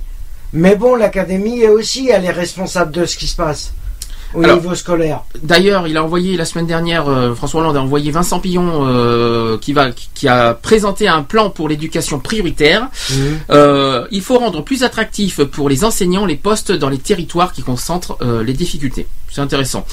mais 0.54 0.76
bon, 0.76 0.96
l'académie 0.96 1.62
est 1.62 1.70
aussi, 1.70 2.10
elle 2.10 2.24
est 2.26 2.30
responsable 2.32 2.92
de 2.92 3.06
ce 3.06 3.18
qui 3.18 3.26
se 3.28 3.36
passe 3.36 3.74
au 4.34 4.44
Alors, 4.44 4.58
niveau 4.58 4.76
scolaire. 4.76 5.22
D'ailleurs, 5.42 5.88
il 5.88 5.98
a 5.98 6.04
envoyé 6.04 6.38
la 6.38 6.46
semaine 6.46 6.68
dernière, 6.68 7.08
euh, 7.10 7.34
François 7.34 7.62
Hollande 7.62 7.78
a 7.78 7.82
envoyé 7.82 8.12
Vincent 8.12 8.40
Pillon, 8.40 8.86
euh, 8.88 9.58
qui 9.58 9.74
va, 9.74 9.90
qui, 9.92 10.28
a 10.28 10.54
présenté 10.54 11.08
un 11.08 11.24
plan 11.24 11.50
pour 11.50 11.68
l'éducation 11.70 12.20
prioritaire. 12.20 12.88
Euh, 13.50 14.06
il 14.12 14.22
faut 14.22 14.38
rendre 14.38 14.64
plus 14.64 14.84
attractif 14.84 15.44
pour 15.44 15.70
les 15.70 15.84
enseignants 15.84 16.26
les 16.26 16.36
postes 16.36 16.72
dans 16.72 16.90
les 16.90 16.98
territoires 17.00 17.54
qui 17.54 17.64
concentrent 17.64 18.18
euh, 18.22 18.44
les 18.44 18.54
difficultés. 18.54 19.08
C'est 19.32 19.42
intéressant. 19.42 19.86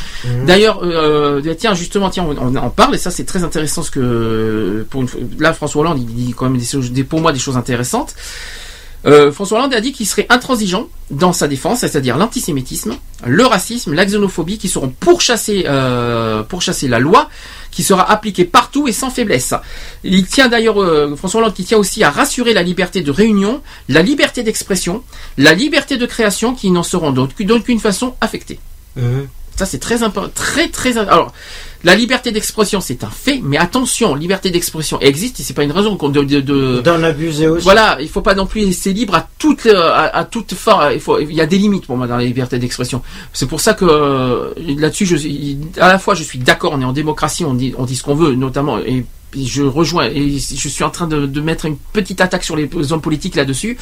D'ailleurs, 0.47 0.81
euh, 0.83 1.43
tiens, 1.59 1.75
justement, 1.75 2.09
tiens, 2.11 2.27
on, 2.39 2.57
en 2.57 2.71
parle 2.71 2.95
et 2.95 2.99
ça 2.99 3.11
c'est 3.11 3.25
très 3.25 3.45
intéressant 3.45 3.83
ce 3.83 3.91
que 3.91 4.87
pour 4.91 5.03
une, 5.03 5.09
là 5.39 5.53
François 5.53 5.83
Hollande 5.83 5.99
il 5.99 6.07
dit 6.07 6.35
quand 6.35 6.49
même 6.49 6.59
des, 6.59 6.89
des- 6.91 7.05
pour 7.05 7.21
moi 7.21 7.33
des 7.33 7.39
choses 7.39 7.57
intéressantes. 7.57 8.15
Euh, 9.07 9.31
François 9.31 9.59
Hollande 9.59 9.75
a 9.75 9.81
dit 9.81 9.93
qu'il 9.93 10.07
serait 10.07 10.27
intransigeant 10.31 10.89
dans 11.11 11.33
sa 11.33 11.47
défense, 11.47 11.81
c'est-à-dire 11.81 12.17
l'antisémitisme, 12.17 12.97
le 13.25 13.47
racisme, 13.47 13.95
la 13.95 14.05
xénophobie, 14.05 14.59
qui 14.59 14.69
seront 14.69 14.89
pourchassés, 14.89 15.65
euh, 15.67 16.43
pourchassés 16.43 16.89
la 16.89 16.99
loi, 16.99 17.31
qui 17.71 17.85
sera 17.85 18.11
appliquée 18.11 18.45
partout 18.45 18.89
et 18.89 18.93
sans 18.93 19.11
faiblesse. 19.11 19.55
Il 20.03 20.27
tient 20.27 20.49
d'ailleurs, 20.49 20.83
euh, 20.83 21.15
François 21.15 21.41
Hollande, 21.41 21.55
qui 21.55 21.65
tient 21.65 21.79
aussi 21.79 22.03
à 22.03 22.11
rassurer 22.11 22.53
la 22.53 22.65
liberté 22.65 23.03
de 23.03 23.11
réunion, 23.13 23.63
la 23.89 24.03
liberté 24.03 24.43
d'expression, 24.43 25.05
la 25.39 25.55
liberté 25.55 25.99
de 25.99 26.07
création, 26.07 26.55
qui 26.55 26.71
n'en 26.71 26.83
seront 26.83 27.13
d'aucune 27.13 27.79
façon 27.79 28.15
affectées. 28.21 28.59
Ça 29.57 29.65
c'est 29.65 29.79
très 29.79 30.03
important, 30.03 30.31
très 30.35 30.69
très. 30.69 30.99
Alors, 30.99 31.33
la 31.87 31.95
liberté 31.95 32.33
d'expression 32.33 32.81
c'est 32.83 33.03
un 33.05 33.11
fait, 33.11 33.41
mais 33.43 33.57
attention, 33.57 34.15
liberté 34.15 34.51
d'expression 34.51 35.01
existe 35.01 35.41
et 35.41 35.43
c'est 35.43 35.55
pas 35.55 35.65
une 35.65 35.73
raison 35.73 35.97
qu'on- 35.97 36.11
de 36.11 36.23
de, 36.23 36.41
de- 36.41 36.81
D'en 36.83 37.03
abuser 37.03 37.49
aussi. 37.49 37.65
Voilà, 37.65 37.97
il 38.01 38.09
faut 38.09 38.21
pas 38.23 38.35
non 38.35 38.45
plus 38.47 38.61
laisser 38.61 38.93
libre 38.93 39.15
à 39.15 39.27
toute 39.39 39.65
euh, 39.67 39.91
à, 40.03 40.05
à 40.19 40.25
toute 40.25 40.53
fin. 40.55 40.91
Il 40.93 41.01
faut, 41.01 41.19
il 41.21 41.33
y 41.33 41.41
a 41.41 41.47
des 41.47 41.59
limites 41.59 41.87
pour 41.87 41.97
moi 41.97 42.07
dans 42.07 42.17
la 42.19 42.25
liberté 42.25 42.59
d'expression. 42.59 43.01
C'est 43.33 43.47
pour 43.49 43.61
ça 43.61 43.73
que 43.75 43.85
euh, 43.89 44.53
là-dessus, 44.77 45.07
je 45.07 45.17
suis 45.17 45.59
à 45.79 45.89
la 45.89 45.99
fois 45.99 46.15
je 46.15 46.23
suis 46.25 46.39
d'accord. 46.41 46.73
On 46.75 46.81
est 46.81 46.85
en 46.85 46.93
démocratie, 46.93 47.45
on 47.45 47.55
dit 47.55 47.73
on 47.79 47.85
dit 47.87 47.97
ce 47.97 48.03
qu'on 48.03 48.15
veut, 48.17 48.35
notamment 48.35 48.79
et 48.79 49.05
je 49.37 49.63
rejoins 49.63 50.07
et 50.07 50.39
je 50.39 50.69
suis 50.69 50.83
en 50.85 50.91
train 50.91 51.07
de, 51.07 51.27
de 51.27 51.41
mettre 51.43 51.67
une 51.67 51.77
petite 51.93 52.21
attaque 52.23 52.43
sur 52.43 52.57
les 52.57 52.69
hommes 52.93 53.03
politiques 53.03 53.35
là-dessus 53.37 53.77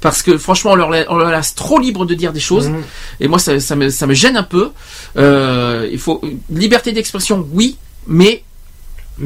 parce 0.00 0.22
que 0.22 0.36
franchement 0.38 0.72
on 0.72 0.76
leur, 0.76 0.90
la- 0.90 1.06
on 1.10 1.16
leur 1.16 1.30
laisse 1.30 1.54
trop 1.54 1.78
libre 1.78 2.04
de 2.06 2.14
dire 2.14 2.32
des 2.32 2.40
choses 2.40 2.68
Mhm. 2.68 2.82
et 3.20 3.28
moi 3.28 3.38
ça, 3.38 3.58
ça 3.60 3.76
me 3.76 3.88
ça 3.90 4.06
me 4.06 4.14
gêne 4.14 4.36
un 4.36 4.42
peu. 4.42 4.70
Euh, 5.16 5.88
il 5.90 5.98
faut 5.98 6.20
liberté 6.50 6.92
d'expression, 6.92 7.46
oui, 7.52 7.76
mais 8.06 8.42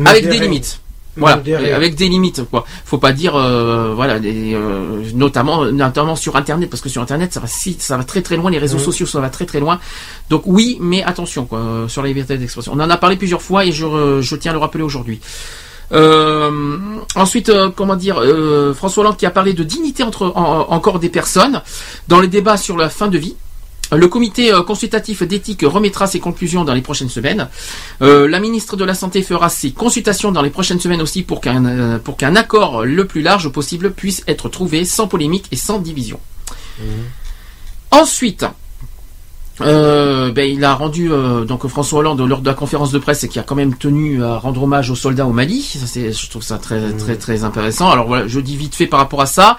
avec 0.07 0.28
des 0.28 0.39
limites. 0.39 0.81
Voilà, 1.16 1.42
avec 1.74 1.97
des 1.97 2.08
limites 2.08 2.44
quoi. 2.49 2.65
Faut 2.84 2.97
pas 2.97 3.12
dire 3.12 3.34
euh, 3.34 3.92
voilà, 3.94 4.20
des, 4.20 4.55
euh, 4.55 5.02
notamment 5.12 5.65
notamment 5.66 6.15
sur 6.15 6.36
internet 6.36 6.70
parce 6.70 6.81
que 6.81 6.89
sur 6.89 7.02
internet 7.02 7.34
ça 7.34 7.40
va 7.40 7.49
si 7.49 7.76
ça 7.81 7.97
va 7.99 8.05
très 8.05 8.23
très 8.23 8.36
loin, 8.36 8.49
les 8.49 8.58
réseaux 8.58 8.78
Mhm. 8.78 8.84
sociaux 8.84 9.07
ça 9.07 9.20
va 9.20 9.28
très 9.28 9.44
très 9.44 9.58
loin. 9.58 9.81
Donc 10.31 10.42
oui, 10.47 10.78
mais 10.81 11.02
attention 11.02 11.47
quoi 11.47 11.58
euh, 11.58 11.89
sur 11.89 12.00
la 12.02 12.08
liberté 12.08 12.39
d'expression. 12.39 12.73
On 12.74 12.81
en 12.81 12.89
a 12.89 12.97
parlé 12.97 13.16
plusieurs 13.16 13.42
fois 13.42 13.65
et 13.66 13.73
je 13.73 13.84
re- 13.84 14.20
je 14.20 14.36
tiens 14.36 14.52
à 14.52 14.55
le 14.55 14.60
rappeler 14.60 14.84
aujourd'hui. 14.84 15.20
Euh, 15.93 16.77
ensuite, 17.17 17.49
euh, 17.49 17.70
comment 17.75 17.97
dire, 17.97 18.19
euh, 18.20 18.73
François 18.75 19.02
Hollande 19.02 19.17
qui 19.17 19.27
a 19.27 19.31
parlé 19.31 19.52
de 19.55 19.65
dignité 19.65 20.02
entre 20.02 20.27
en- 20.36 20.67
encore 20.70 20.99
des 21.01 21.09
personnes 21.09 21.62
dans 22.09 22.20
les 22.20 22.28
débats 22.28 22.57
sur 22.57 22.77
la 22.77 22.89
fin 22.89 23.09
de 23.09 23.19
vie. 23.19 23.35
Le 23.93 24.07
comité 24.07 24.52
consultatif 24.65 25.25
d'éthique 25.25 25.62
remettra 25.65 26.07
ses 26.07 26.20
conclusions 26.20 26.62
dans 26.65 26.75
les 26.75 26.81
prochaines 26.81 27.09
semaines. 27.09 27.49
Euh, 28.02 28.28
la 28.28 28.39
ministre 28.39 28.77
de 28.77 28.85
la 28.85 28.94
Santé 28.94 29.20
fera 29.25 29.49
ses 29.49 29.73
consultations 29.73 30.31
dans 30.31 30.43
les 30.43 30.51
prochaines 30.51 30.78
semaines 30.78 31.02
aussi 31.02 31.25
pour 31.25 31.41
qu'un 31.41 31.99
pour 31.99 32.17
qu'un 32.17 32.36
accord 32.36 32.85
le 32.85 33.05
plus 33.09 33.20
large 33.20 33.49
possible 33.49 33.91
puisse 33.91 34.23
être 34.28 34.49
trouvé 34.49 34.85
sans 34.85 35.09
polémique 35.09 35.47
et 35.51 35.57
sans 35.57 35.81
division. 35.81 36.20
Ensuite, 37.91 38.47
euh, 39.62 40.30
ben, 40.30 40.48
il 40.48 40.64
a 40.64 40.74
rendu 40.74 41.12
euh, 41.12 41.44
donc 41.44 41.66
François 41.66 42.00
Hollande 42.00 42.20
lors 42.20 42.40
de 42.40 42.47
la 42.47 42.55
conférence 42.55 42.92
de 42.92 42.98
presse 42.98 43.26
qui 43.26 43.39
a 43.39 43.42
quand 43.42 43.55
même 43.55 43.74
tenu 43.76 44.22
à 44.22 44.39
rendre 44.39 44.62
hommage 44.62 44.90
aux 44.90 44.94
soldats 44.94 45.26
au 45.26 45.32
Mali. 45.32 45.62
Ça, 45.62 45.86
c'est, 45.86 46.12
je 46.12 46.30
trouve 46.30 46.42
ça 46.42 46.58
très 46.58 46.92
très 46.92 47.16
très 47.16 47.44
intéressant. 47.44 47.90
Alors 47.90 48.06
voilà, 48.06 48.26
je 48.26 48.40
dis 48.40 48.56
vite 48.56 48.74
fait 48.74 48.86
par 48.86 49.00
rapport 49.00 49.20
à 49.20 49.26
ça. 49.26 49.58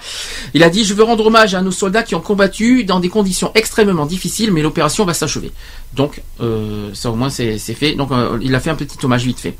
Il 0.54 0.62
a 0.62 0.70
dit 0.70 0.84
je 0.84 0.94
veux 0.94 1.04
rendre 1.04 1.26
hommage 1.26 1.54
à 1.54 1.62
nos 1.62 1.70
soldats 1.70 2.02
qui 2.02 2.14
ont 2.14 2.20
combattu 2.20 2.84
dans 2.84 3.00
des 3.00 3.08
conditions 3.08 3.50
extrêmement 3.54 4.06
difficiles, 4.06 4.52
mais 4.52 4.62
l'opération 4.62 5.04
va 5.04 5.14
s'achever. 5.14 5.52
Donc 5.94 6.22
euh, 6.40 6.90
ça 6.94 7.10
au 7.10 7.14
moins 7.14 7.30
c'est, 7.30 7.58
c'est 7.58 7.74
fait. 7.74 7.94
Donc 7.94 8.10
euh, 8.12 8.38
il 8.42 8.54
a 8.54 8.60
fait 8.60 8.70
un 8.70 8.76
petit 8.76 8.98
hommage 9.04 9.24
vite 9.24 9.40
fait. 9.40 9.56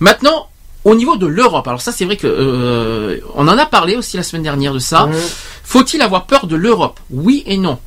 Maintenant. 0.00 0.48
Au 0.86 0.94
niveau 0.94 1.16
de 1.16 1.26
l'Europe, 1.26 1.66
alors 1.66 1.80
ça 1.80 1.92
c'est 1.92 2.04
vrai 2.04 2.18
que 2.18 2.26
euh, 2.26 3.18
on 3.34 3.48
en 3.48 3.56
a 3.56 3.64
parlé 3.64 3.96
aussi 3.96 4.18
la 4.18 4.22
semaine 4.22 4.42
dernière 4.42 4.74
de 4.74 4.78
ça. 4.78 5.06
Mhm. 5.06 5.14
Faut-il 5.62 6.02
avoir 6.02 6.26
peur 6.26 6.46
de 6.46 6.56
l'Europe? 6.56 7.00
Oui 7.10 7.42
et 7.46 7.56
non. 7.56 7.78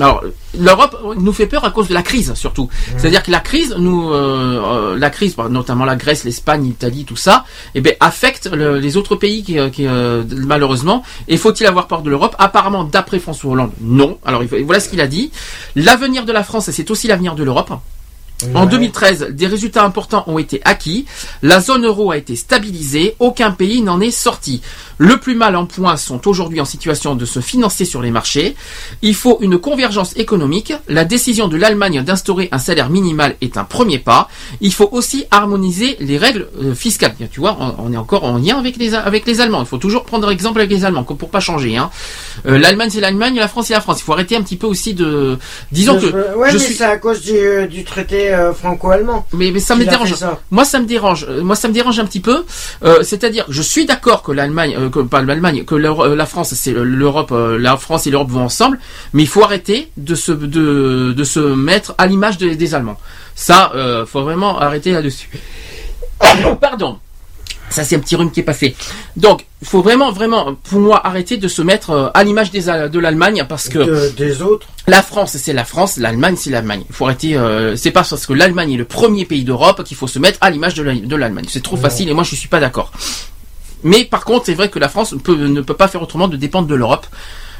Alors, 0.00 0.22
l'Europe 0.58 0.96
nous 1.18 1.32
fait 1.32 1.46
peur 1.46 1.64
à 1.64 1.70
cause 1.70 1.88
de 1.88 1.94
la 1.94 2.02
crise, 2.02 2.32
surtout. 2.34 2.68
C'est-à-dire 2.96 3.22
que 3.22 3.30
la 3.30 3.40
crise, 3.40 3.74
nous, 3.78 4.10
euh, 4.12 4.94
euh, 4.94 4.98
la 4.98 5.10
crise, 5.10 5.34
par- 5.34 5.50
notamment 5.50 5.84
la 5.84 5.96
Grèce, 5.96 6.24
l'Espagne, 6.24 6.64
l'Italie, 6.64 7.04
tout 7.04 7.16
ça, 7.16 7.44
eh 7.74 7.80
ben, 7.80 7.94
affecte 8.00 8.46
le- 8.52 8.78
les 8.78 8.96
autres 8.96 9.14
pays 9.16 9.42
qui, 9.42 9.58
euh, 9.58 9.68
qui, 9.70 9.86
euh, 9.86 10.22
malheureusement. 10.46 11.02
Et 11.28 11.36
faut-il 11.36 11.66
avoir 11.66 11.86
peur 11.86 12.02
de 12.02 12.10
l'Europe? 12.10 12.34
Apparemment, 12.38 12.84
d'après 12.84 13.18
François 13.18 13.50
Hollande, 13.52 13.72
non. 13.80 14.18
Alors, 14.24 14.42
voilà 14.64 14.80
ce 14.80 14.88
qu'il 14.88 15.00
a 15.00 15.06
dit. 15.06 15.30
L'avenir 15.76 16.24
de 16.24 16.32
la 16.32 16.42
France, 16.44 16.70
c'est 16.70 16.90
aussi 16.90 17.06
l'avenir 17.06 17.34
de 17.34 17.44
l'Europe. 17.44 17.72
En 18.54 18.66
2013, 18.66 19.28
des 19.30 19.46
résultats 19.46 19.84
importants 19.84 20.24
ont 20.26 20.38
été 20.38 20.60
acquis. 20.64 21.06
La 21.42 21.60
zone 21.60 21.86
euro 21.86 22.10
a 22.10 22.16
été 22.16 22.36
stabilisée. 22.36 23.14
Aucun 23.18 23.50
pays 23.50 23.82
n'en 23.82 24.00
est 24.00 24.10
sorti. 24.10 24.62
Le 24.98 25.16
plus 25.16 25.34
mal 25.34 25.56
en 25.56 25.64
point 25.64 25.96
sont 25.96 26.28
aujourd'hui 26.28 26.60
en 26.60 26.66
situation 26.66 27.14
de 27.14 27.24
se 27.24 27.40
financer 27.40 27.86
sur 27.86 28.02
les 28.02 28.10
marchés. 28.10 28.54
Il 29.00 29.14
faut 29.14 29.38
une 29.40 29.56
convergence 29.56 30.14
économique. 30.16 30.74
La 30.88 31.06
décision 31.06 31.48
de 31.48 31.56
l'Allemagne 31.56 32.02
d'instaurer 32.02 32.50
un 32.52 32.58
salaire 32.58 32.90
minimal 32.90 33.34
est 33.40 33.56
un 33.56 33.64
premier 33.64 33.98
pas. 33.98 34.28
Il 34.60 34.74
faut 34.74 34.90
aussi 34.92 35.24
harmoniser 35.30 35.96
les 36.00 36.18
règles 36.18 36.48
euh, 36.62 36.74
fiscales. 36.74 37.14
Tu 37.32 37.40
vois, 37.40 37.56
on, 37.78 37.90
est 37.92 37.96
encore 37.96 38.24
en 38.24 38.36
lien 38.36 38.58
avec 38.58 38.76
les, 38.76 38.94
avec 38.94 39.26
les 39.26 39.40
Allemands. 39.40 39.60
Il 39.60 39.66
faut 39.66 39.78
toujours 39.78 40.04
prendre 40.04 40.30
exemple 40.30 40.58
avec 40.58 40.70
les 40.70 40.84
Allemands 40.84 41.04
pour 41.04 41.30
pas 41.30 41.40
changer. 41.40 41.78
Hein. 41.78 41.90
Euh, 42.46 42.58
L'Allemagne 42.58 42.90
c'est 42.90 43.00
l'Allemagne, 43.00 43.36
la 43.36 43.48
France 43.48 43.68
c'est 43.68 43.74
la 43.74 43.80
France. 43.80 44.00
Il 44.00 44.04
faut 44.04 44.12
arrêter 44.12 44.36
un 44.36 44.42
petit 44.42 44.56
peu 44.56 44.66
aussi 44.66 44.92
de... 44.92 45.38
Disons 45.72 45.98
que... 45.98 46.36
Ouais, 46.36 46.50
je 46.50 46.58
mais 46.58 46.62
suis... 46.62 46.74
c'est 46.74 46.84
à 46.84 46.98
cause 46.98 47.22
du, 47.22 47.36
euh, 47.36 47.66
du 47.66 47.84
traité 47.84 48.29
euh, 48.34 48.52
franco-allemand. 48.52 49.26
Mais, 49.32 49.50
mais 49.50 49.60
ça 49.60 49.74
me 49.76 49.84
dérange. 49.84 50.14
ça. 50.14 50.38
Moi, 50.50 50.64
ça 50.64 50.78
me 50.80 50.86
dérange. 50.86 51.26
Euh, 51.28 51.42
Moi, 51.42 51.56
ça 51.56 51.68
me 51.68 51.72
dérange 51.74 51.98
un 51.98 52.04
petit 52.04 52.20
peu. 52.20 52.44
Euh, 52.84 53.02
C'est-à-dire, 53.02 53.44
je 53.48 53.62
suis 53.62 53.86
d'accord 53.86 54.22
que 54.22 54.32
l'Allemagne, 54.32 54.76
euh, 54.78 54.90
que 54.90 55.00
pas 55.00 55.22
l'Allemagne, 55.22 55.64
que 55.64 55.74
la 55.74 56.26
France, 56.26 56.54
c'est 56.54 56.72
l'Europe, 56.72 57.32
la 57.58 57.76
France 57.76 58.06
et 58.06 58.10
l'Europe 58.10 58.30
vont 58.30 58.44
ensemble. 58.44 58.78
Mais 59.12 59.22
il 59.22 59.28
faut 59.28 59.42
arrêter 59.44 59.90
de 59.96 60.14
se 60.14 60.32
de, 60.32 61.12
de 61.12 61.24
se 61.24 61.40
mettre 61.40 61.94
à 61.98 62.06
l'image 62.06 62.38
des- 62.38 62.56
des 62.56 62.74
Allemands. 62.74 62.98
Ça, 63.34 63.72
faut 64.06 64.22
vraiment 64.22 64.58
arrêter 64.58 64.92
là-dessus. 64.92 65.30
Pardon. 66.60 66.98
Ça, 67.70 67.84
c'est 67.84 67.96
un 67.96 68.00
petit 68.00 68.16
rhume 68.16 68.30
qui 68.30 68.40
est 68.40 68.44
pas 68.44 68.52
fait. 68.52 68.74
Donc, 69.16 69.46
il 69.62 69.68
faut 69.68 69.80
vraiment, 69.80 70.10
vraiment, 70.12 70.54
pour 70.54 70.80
moi, 70.80 71.06
arrêter 71.06 71.36
de 71.36 71.46
se 71.48 71.62
mettre 71.62 71.90
euh, 71.90 72.08
à 72.14 72.24
l'image 72.24 72.50
des 72.50 72.62
de 72.62 72.98
l'Allemagne 72.98 73.44
parce 73.48 73.68
que 73.68 73.78
De- 73.78 74.12
des 74.16 74.42
autres. 74.42 74.66
la 74.88 75.02
France, 75.02 75.36
c'est 75.36 75.52
la 75.52 75.64
France, 75.64 75.96
l'Allemagne, 75.96 76.34
c'est 76.36 76.50
l'Allemagne. 76.50 76.82
Il 76.88 76.94
faut 76.94 77.04
arrêter. 77.06 77.36
Euh, 77.36 77.76
c'est 77.76 77.92
pas 77.92 78.02
parce 78.02 78.26
que 78.26 78.32
l'Allemagne 78.32 78.72
est 78.72 78.76
le 78.76 78.84
premier 78.84 79.24
pays 79.24 79.44
d'Europe 79.44 79.84
qu'il 79.84 79.96
faut 79.96 80.08
se 80.08 80.18
mettre 80.18 80.38
à 80.40 80.50
l'image 80.50 80.74
de 80.74 80.82
la- 80.82 80.94
de 80.94 81.16
l'Allemagne. 81.16 81.46
C'est 81.48 81.62
trop 81.62 81.76
facile 81.76 82.08
et 82.08 82.12
moi 82.14 82.24
je 82.24 82.34
suis 82.34 82.48
pas 82.48 82.58
d'accord. 82.60 82.90
Mais 83.82 84.04
par 84.04 84.24
contre, 84.24 84.46
c'est 84.46 84.54
vrai 84.54 84.68
que 84.68 84.78
la 84.78 84.88
France 84.88 85.14
peut- 85.22 85.36
ne 85.36 85.60
peut 85.62 85.74
pas 85.74 85.88
faire 85.88 86.02
autrement 86.02 86.28
de 86.28 86.36
dépendre 86.36 86.68
de 86.68 86.74
l'Europe. 86.74 87.06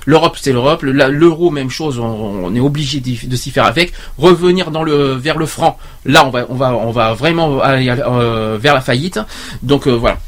L'Europe, 0.07 0.37
c'est 0.41 0.53
l'Europe. 0.53 0.83
L'euro, 0.83 1.51
même 1.51 1.71
chose. 1.71 1.99
On, 1.99 2.55
est 2.55 2.61
obligé 2.61 3.01
de 3.01 3.37
s'y 3.37 3.51
faire 3.51 3.65
avec. 3.65 3.93
Revenir 4.19 4.71
vers 4.71 5.39
le 5.39 5.47
franc. 5.47 5.79
Là, 6.05 6.31
on 6.49 6.91
va, 6.93 7.15
vraiment 7.15 7.61
aller 7.61 7.91
euh, 7.91 8.59
vers 8.61 8.75
la 8.75 8.81
faillite. 8.81 9.21
Donc 9.63 9.87
euh, 9.87 9.93
voilà. 9.93 10.19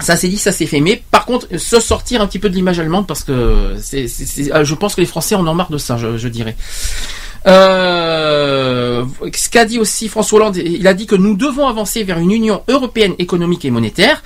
Ça 0.00 0.16
c'est 0.16 0.28
dit, 0.28 0.38
ça 0.38 0.52
c'est 0.52 0.66
fait. 0.66 0.80
Mais 0.80 1.02
par 1.10 1.26
contre, 1.26 1.46
se 1.58 1.78
sortir 1.78 2.22
un 2.22 2.26
petit 2.26 2.38
peu 2.38 2.48
de 2.48 2.54
l'image 2.54 2.80
allemande 2.80 3.06
parce 3.06 3.22
que 3.22 3.32
euh, 3.32 4.64
je 4.64 4.74
pense 4.74 4.94
que 4.94 5.00
les 5.00 5.06
Français 5.06 5.34
en 5.34 5.46
ont 5.46 5.54
marre 5.54 5.70
de 5.70 5.78
ça, 5.78 5.96
je 5.96 6.28
dirais. 6.28 6.56
Euh, 7.46 9.04
ce 9.34 9.48
qu'a 9.48 9.64
dit 9.64 9.78
aussi 9.78 10.08
François 10.08 10.38
Hollande, 10.38 10.56
il 10.56 10.86
a 10.86 10.94
dit 10.94 11.06
que 11.06 11.14
nous 11.16 11.34
devons 11.36 11.66
avancer 11.66 12.04
vers 12.04 12.18
une 12.18 12.30
union 12.30 12.62
européenne 12.68 13.14
économique 13.18 13.64
et 13.64 13.70
monétaire 13.70 14.22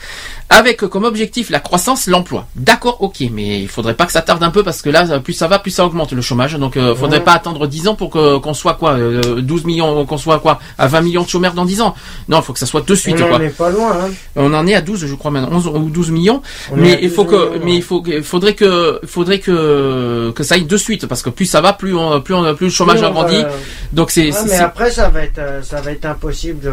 avec 0.48 0.78
comme 0.78 1.04
objectif 1.04 1.50
la 1.50 1.58
croissance, 1.60 2.06
l'emploi. 2.06 2.46
D'accord, 2.54 2.98
ok, 3.02 3.16
mais 3.32 3.60
il 3.60 3.68
faudrait 3.68 3.94
pas 3.94 4.06
que 4.06 4.12
ça 4.12 4.22
tarde 4.22 4.42
un 4.44 4.50
peu 4.50 4.62
parce 4.62 4.80
que 4.80 4.90
là, 4.90 5.18
plus 5.18 5.32
ça 5.32 5.48
va, 5.48 5.58
plus 5.58 5.72
ça 5.72 5.84
augmente 5.84 6.12
le 6.12 6.22
chômage. 6.22 6.54
Donc, 6.54 6.76
euh, 6.76 6.94
faudrait 6.94 7.18
Ouais. 7.18 7.24
pas 7.24 7.32
attendre 7.32 7.66
10 7.66 7.88
ans 7.88 7.94
pour 7.94 8.10
que 8.10 8.36
qu'on 8.38 8.54
soit 8.54 8.74
quoi, 8.74 8.92
euh, 8.92 9.40
12 9.40 9.64
millions, 9.64 10.04
qu'on 10.04 10.18
soit 10.18 10.38
quoi, 10.38 10.58
à 10.78 10.86
20 10.86 11.00
millions 11.00 11.22
de 11.22 11.28
chômeurs 11.28 11.54
dans 11.54 11.64
10 11.64 11.80
ans. 11.80 11.94
Non, 12.28 12.38
il 12.38 12.42
faut 12.44 12.52
que 12.52 12.58
ça 12.58 12.66
soit 12.66 12.86
de 12.86 12.94
suite 12.94 13.16
on 13.20 13.26
quoi. 13.28 13.38
en 13.38 13.40
est 13.40 13.48
pas 13.48 13.70
loin. 13.70 13.92
Hein. 13.92 14.10
On 14.36 14.52
en 14.54 14.66
est 14.66 14.74
à 14.74 14.82
12, 14.82 15.06
je 15.06 15.14
crois 15.14 15.30
maintenant, 15.30 15.56
11 15.56 15.66
ou 15.68 15.90
12 15.90 16.10
millions. 16.10 16.42
On 16.70 16.76
mais 16.76 16.98
il 17.02 17.10
faut 17.10 17.24
12 17.24 17.32
que, 17.32 17.36
millions, 17.36 17.64
mais 17.64 17.70
ouais. 17.72 17.76
il 17.78 17.82
faut, 17.82 18.04
faudrait 18.22 18.54
que, 18.54 19.00
faudrait 19.06 19.38
que, 19.40 20.30
que 20.34 20.42
ça 20.44 20.54
aille 20.56 20.66
de 20.66 20.76
suite 20.76 21.06
parce 21.06 21.22
que 21.22 21.30
plus 21.30 21.46
ça 21.46 21.60
va, 21.60 21.72
plus 21.72 21.94
on, 21.96 22.20
plus 22.20 22.34
on, 22.34 22.54
plus 22.54 22.66
le 22.66 22.70
chômage 22.72 23.02
Agrandit. 23.08 23.44
Donc 23.92 24.10
c'est, 24.10 24.30
Ouais, 24.32 24.38
mais 24.48 24.56
après, 24.56 24.90
ça 24.90 25.08
va 25.08 25.22
être, 25.22 25.38
euh, 25.38 25.62
ça 25.62 25.80
va 25.80 25.92
être 25.92 26.04
impossible 26.04 26.60
de, 26.60 26.72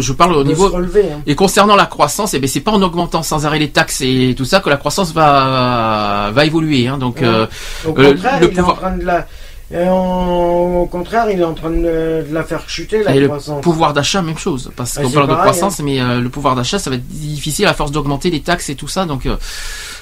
je 0.00 0.12
parle 0.12 0.34
au 0.34 0.44
niveau. 0.44 0.68
relever. 0.68 1.12
hein. 1.12 1.22
Et 1.26 1.36
concernant 1.36 1.76
la 1.76 1.86
croissance, 1.86 2.34
eh 2.34 2.40
ben 2.40 2.48
c'est 2.48 2.60
pas 2.60 2.72
en 2.72 2.82
augmentant 2.82 3.22
sans 3.22 3.46
arrêt 3.46 3.60
les 3.60 3.70
taxes 3.70 4.00
et 4.00 4.34
tout 4.36 4.44
ça 4.44 4.58
que 4.60 4.68
la 4.70 4.76
croissance 4.76 5.12
va 5.14 6.30
va 6.32 6.44
évoluer. 6.44 6.88
Hein. 6.88 6.98
Donc 6.98 7.16
Ouais. 7.20 7.26
euh, 7.26 7.46
Au 7.86 7.90
euh, 7.98 8.12
contraire, 8.12 8.40
le 8.40 8.50
il 8.52 8.58
est 8.58 8.60
en 8.60 8.74
train 8.74 8.96
de 8.96 9.04
la. 9.04 9.26
Et 9.70 9.88
Au 9.88 10.86
contraire, 10.90 11.30
il 11.30 11.40
est 11.40 11.44
en 11.44 11.54
train 11.54 11.70
de, 11.70 11.76
de 11.76 12.26
la 12.32 12.42
faire 12.42 12.68
chuter 12.68 13.02
la 13.02 13.14
et 13.14 13.20
le 13.20 13.28
croissance. 13.28 13.60
pouvoir 13.60 13.92
d'achat, 13.92 14.22
même 14.22 14.38
chose. 14.38 14.70
Parce 14.76 14.96
qu'on 14.98 15.10
parle 15.10 15.28
de 15.28 15.34
croissance, 15.34 15.80
mais 15.80 16.00
euh, 16.00 16.20
le 16.20 16.28
pouvoir 16.30 16.54
d'achat, 16.56 16.78
ça 16.78 16.88
va 16.90 16.96
être 16.96 17.06
difficile 17.08 17.66
à 17.66 17.74
force 17.74 17.90
d'augmenter 17.90 18.30
les 18.30 18.40
taxes 18.40 18.70
et 18.70 18.74
tout 18.74 18.88
ça. 18.88 19.04
Donc, 19.04 19.26
euh, 19.26 19.36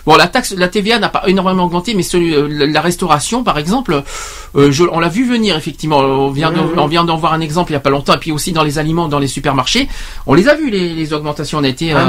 bon, 0.06 0.14
la 0.16 0.28
taxe, 0.28 0.54
la 0.56 0.68
TVA 0.68 0.98
n'a 1.00 1.08
pas 1.08 1.24
énormément 1.26 1.64
augmenté, 1.64 1.94
mais 1.94 2.02
celui, 2.04 2.34
euh, 2.34 2.46
la 2.48 2.80
restauration, 2.80 3.42
par 3.42 3.58
exemple, 3.58 4.02
je, 4.54 4.84
on 4.92 5.00
l'a 5.00 5.08
vu 5.08 5.28
venir 5.28 5.56
effectivement. 5.56 5.98
On 5.98 6.30
vient, 6.30 6.52
de- 6.52 6.60
on 6.78 6.86
vient 6.86 7.04
d'en 7.04 7.16
voir 7.16 7.32
un 7.32 7.40
exemple 7.40 7.72
il 7.72 7.74
y 7.74 7.76
a 7.76 7.80
pas 7.80 7.90
longtemps, 7.90 8.14
et 8.14 8.18
puis 8.18 8.30
aussi 8.32 8.52
dans 8.52 8.62
les 8.62 8.78
aliments, 8.78 9.08
dans 9.08 9.18
les 9.18 9.26
supermarchés, 9.26 9.88
on 10.26 10.34
les 10.34 10.48
a 10.48 10.54
vus 10.54 10.70
les, 10.70 10.94
les 10.94 11.12
augmentations. 11.12 11.58
On 11.58 11.64
a 11.64 11.68
été 11.68 11.92
Ah, 11.92 12.06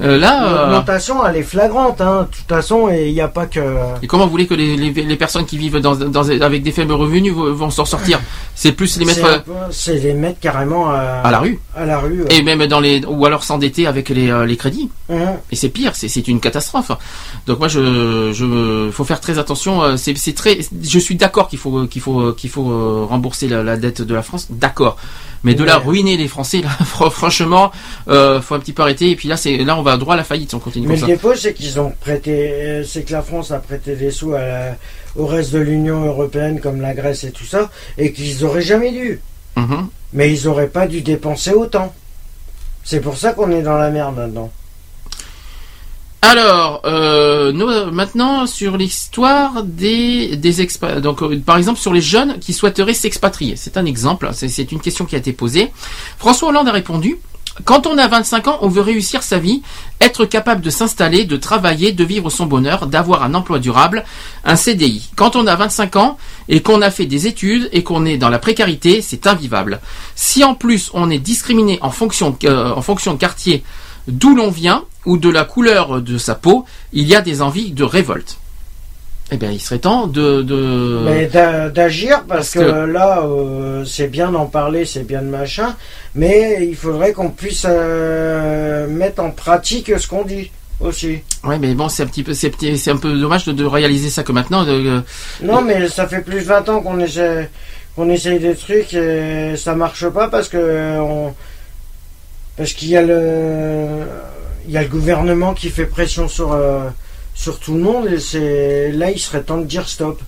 mais 0.00 0.16
là. 0.18 0.64
L'augmentation, 0.64 1.24
elle 1.26 1.36
est 1.36 1.42
flagrante. 1.42 2.00
Hein. 2.00 2.26
De 2.30 2.36
toute 2.36 2.48
façon, 2.48 2.88
et 2.88 3.08
il 3.08 3.14
n'y 3.14 3.20
a 3.20 3.28
pas 3.28 3.46
que. 3.46 3.60
et 4.02 4.06
comment 4.08 4.24
vous 4.24 4.30
voulez 4.32 4.46
que 4.46 4.54
les, 4.54 4.76
les, 4.76 4.90
les 4.90 5.16
personnes 5.16 5.46
qui 5.46 5.56
vivent 5.56 5.78
dans, 5.78 5.94
dans, 5.94 6.30
avec 6.42 6.63
des 6.64 6.72
faibles 6.72 6.92
revenus 6.94 7.32
vont, 7.32 7.70
s'en 7.70 7.84
sortir. 7.84 8.20
C'est 8.56 8.72
plus 8.72 8.98
les 8.98 9.04
mettre 9.04 9.44
C'est 9.70 9.98
les 9.98 10.14
mettre 10.14 10.40
carrément 10.40 10.90
à, 10.90 10.98
à 11.22 11.30
la 11.30 11.38
rue. 11.38 11.60
À 11.76 11.84
la 11.86 11.98
rue. 12.00 12.24
Et 12.30 12.42
même 12.42 12.66
dans 12.66 12.80
les 12.80 13.04
ou 13.06 13.24
alors 13.26 13.44
s'endetter 13.44 13.86
avec 13.86 14.08
les, 14.08 14.30
euh, 14.30 14.44
les 14.46 14.56
crédits. 14.56 14.90
Mhm. 15.08 15.36
Et 15.52 15.56
c'est 15.56 15.68
pire, 15.68 15.92
c'est 15.94 16.26
une 16.28 16.40
catastrophe. 16.40 16.90
Donc 17.46 17.58
moi 17.60 17.68
je 17.68 18.32
je 18.32 18.90
faut 18.90 19.04
faire 19.04 19.20
très 19.20 19.38
attention. 19.38 19.82
euh, 19.82 19.96
C'est 19.96 20.34
très. 20.34 20.58
Je 20.82 20.98
suis 20.98 21.14
d'accord 21.14 21.48
qu'il 21.48 21.58
faut 21.60 21.86
qu'il 21.86 22.02
faut 22.02 22.32
qu'il 22.32 22.50
faut 22.50 22.68
euh, 22.70 23.06
rembourser 23.08 23.46
la, 23.48 23.62
la 23.62 23.76
dette 23.76 24.02
de 24.02 24.14
la 24.14 24.22
France. 24.22 24.48
D'accord. 24.50 24.96
Mais 25.44 25.54
de 25.54 25.62
là 25.62 25.78
Ouais. 25.78 25.84
ruiner 25.86 26.16
les 26.16 26.26
Français, 26.28 26.60
là, 26.62 26.68
fr- 26.82 27.10
franchement, 27.10 27.70
euh, 28.08 28.40
faut 28.40 28.54
un 28.54 28.58
petit 28.60 28.72
peu 28.72 28.82
arrêter. 28.82 29.10
Et 29.10 29.16
puis 29.16 29.28
là, 29.28 29.36
c'est 29.36 29.56
là, 29.58 29.78
on 29.78 29.82
va 29.82 29.96
droit 29.96 30.14
à 30.14 30.16
la 30.16 30.24
faillite 30.24 30.48
si 30.50 30.54
on 30.54 30.58
continue 30.58 30.86
Mais 30.88 30.94
comme 30.94 31.08
le 31.08 31.14
ça. 31.16 31.20
dépôt, 31.22 31.34
c'est 31.36 31.54
qu'ils 31.54 31.78
ont 31.78 31.92
prêté, 32.00 32.50
euh, 32.52 32.84
c'est 32.84 33.02
que 33.02 33.12
la 33.12 33.22
France 33.22 33.50
a 33.52 33.58
prêté 33.58 33.94
des 33.94 34.10
sous 34.10 34.32
à 34.34 34.40
la- 34.40 34.76
au 35.16 35.26
reste 35.26 35.52
de 35.52 35.58
l'Union 35.60 36.04
européenne, 36.04 36.58
comme 36.60 36.80
la 36.80 36.94
Grèce 36.94 37.22
et 37.24 37.30
tout 37.30 37.44
ça, 37.44 37.70
et 37.98 38.12
qu'ils 38.12 38.44
auraient 38.44 38.62
jamais 38.62 38.90
dû. 38.90 39.20
Mhm. 39.56 39.88
Mais 40.14 40.32
ils 40.32 40.48
auraient 40.48 40.68
pas 40.68 40.86
dû 40.86 41.02
dépenser 41.02 41.52
autant. 41.52 41.94
C'est 42.82 43.00
pour 43.00 43.16
ça 43.16 43.32
qu'on 43.32 43.50
est 43.52 43.62
dans 43.62 43.76
la 43.78 43.90
merde 43.90 44.16
maintenant. 44.16 44.50
Alors, 46.26 46.80
euh, 46.86 47.52
nous, 47.52 47.68
maintenant 47.92 48.46
sur 48.46 48.78
l'histoire 48.78 49.62
des 49.62 50.36
des 50.38 50.64
expa- 50.64 50.98
donc 51.00 51.22
euh, 51.22 51.38
par 51.44 51.58
exemple 51.58 51.78
sur 51.78 51.92
les 51.92 52.00
jeunes 52.00 52.38
qui 52.38 52.54
souhaiteraient 52.54 52.94
s'expatrier. 52.94 53.56
C'est 53.56 53.76
un 53.76 53.84
exemple, 53.84 54.30
c'est 54.32 54.48
c'est 54.48 54.72
une 54.72 54.80
question 54.80 55.04
qui 55.04 55.16
a 55.16 55.18
été 55.18 55.34
posée. 55.34 55.70
François 56.18 56.48
Hollande 56.48 56.68
a 56.68 56.72
répondu 56.72 57.18
quand 57.66 57.86
on 57.86 57.98
a 57.98 58.08
25 58.08 58.48
ans, 58.48 58.58
on 58.62 58.68
veut 58.68 58.80
réussir 58.80 59.22
sa 59.22 59.38
vie, 59.38 59.62
être 60.00 60.24
capable 60.24 60.60
de 60.62 60.70
s'installer, 60.70 61.24
de 61.26 61.36
travailler, 61.36 61.92
de 61.92 62.02
vivre 62.04 62.30
son 62.30 62.46
bonheur, 62.46 62.86
d'avoir 62.86 63.22
un 63.22 63.32
emploi 63.34 63.58
durable, 63.60 64.02
un 64.44 64.56
CDI. 64.56 65.10
Quand 65.14 65.36
on 65.36 65.46
a 65.46 65.54
25 65.54 65.94
ans 65.96 66.16
et 66.48 66.62
qu'on 66.62 66.80
a 66.82 66.90
fait 66.90 67.06
des 67.06 67.26
études 67.28 67.68
et 67.70 67.82
qu'on 67.84 68.06
est 68.06 68.16
dans 68.16 68.30
la 68.30 68.38
précarité, 68.40 69.02
c'est 69.02 69.26
invivable. 69.28 69.78
Si 70.16 70.42
en 70.42 70.54
plus 70.54 70.90
on 70.94 71.10
est 71.10 71.18
discriminé 71.18 71.78
en 71.82 71.90
fonction, 71.90 72.36
euh, 72.44 72.72
en 72.72 72.82
fonction 72.82 73.12
de 73.12 73.18
quartier 73.18 73.62
d'où 74.08 74.34
l'on 74.34 74.50
vient 74.50 74.84
ou 75.06 75.18
de 75.18 75.28
la 75.30 75.44
couleur 75.44 76.00
de 76.00 76.18
sa 76.18 76.34
peau, 76.34 76.64
il 76.92 77.06
y 77.06 77.14
a 77.14 77.20
des 77.20 77.42
envies 77.42 77.72
de 77.72 77.84
révolte. 77.84 78.38
Eh 79.30 79.36
bien, 79.38 79.50
il 79.50 79.60
serait 79.60 79.78
temps 79.78 80.06
de... 80.06 80.42
de... 80.42 81.68
D'agir 81.70 82.24
parce, 82.28 82.52
Parce 82.52 82.52
que, 82.52 82.58
que- 82.60 82.84
là, 82.86 83.22
euh, 83.22 83.84
c'est 83.86 84.08
bien 84.08 84.30
d'en 84.30 84.46
parler, 84.46 84.84
c'est 84.84 85.04
bien 85.06 85.22
de 85.22 85.28
machin, 85.28 85.74
mais 86.14 86.66
il 86.68 86.76
faudrait 86.76 87.12
qu'on 87.12 87.30
puisse 87.30 87.64
euh, 87.68 88.86
mettre 88.86 89.22
en 89.22 89.30
pratique 89.30 89.90
ce 89.98 90.06
qu'on 90.06 90.24
dit 90.24 90.50
aussi. 90.80 91.20
Ouais, 91.42 91.58
mais 91.58 91.74
bon, 91.74 91.88
c'est 91.88 92.02
un 92.02 92.06
petit 92.06 92.22
peu, 92.22 92.34
c'est 92.34 92.50
un 92.90 92.96
peu 92.96 93.18
dommage 93.18 93.46
de, 93.46 93.52
de 93.52 93.64
réaliser 93.64 94.10
ça 94.10 94.22
que 94.22 94.32
maintenant. 94.32 94.64
de- 94.64 95.02
Non, 95.42 95.62
mais 95.62 95.88
ça 95.88 96.06
fait 96.06 96.20
plus 96.20 96.40
de 96.40 96.44
20 96.44 96.68
ans 96.68 96.80
qu'on 96.82 96.98
essaie, 97.00 97.48
qu'on 97.96 98.10
essaye 98.10 98.38
des 98.40 98.54
trucs 98.54 98.92
et 98.92 99.56
ça 99.56 99.74
marche 99.74 100.06
pas 100.08 100.28
parce 100.28 100.48
que 100.48 100.98
on, 101.00 101.34
parce 102.56 102.72
qu'il 102.72 102.88
y 102.88 102.96
a 102.96 103.02
le, 103.02 104.06
il 104.66 104.72
y 104.72 104.76
a 104.76 104.82
le 104.82 104.88
gouvernement 104.88 105.54
qui 105.54 105.70
fait 105.70 105.86
pression 105.86 106.28
sur, 106.28 106.52
euh, 106.52 106.88
sur 107.34 107.58
tout 107.58 107.74
le 107.74 107.80
monde 107.80 108.06
et 108.06 108.20
c'est 108.20 108.92
là 108.92 109.10
il 109.10 109.18
serait 109.18 109.42
temps 109.42 109.58
de 109.58 109.64
dire 109.64 109.88
stop. 109.88 110.20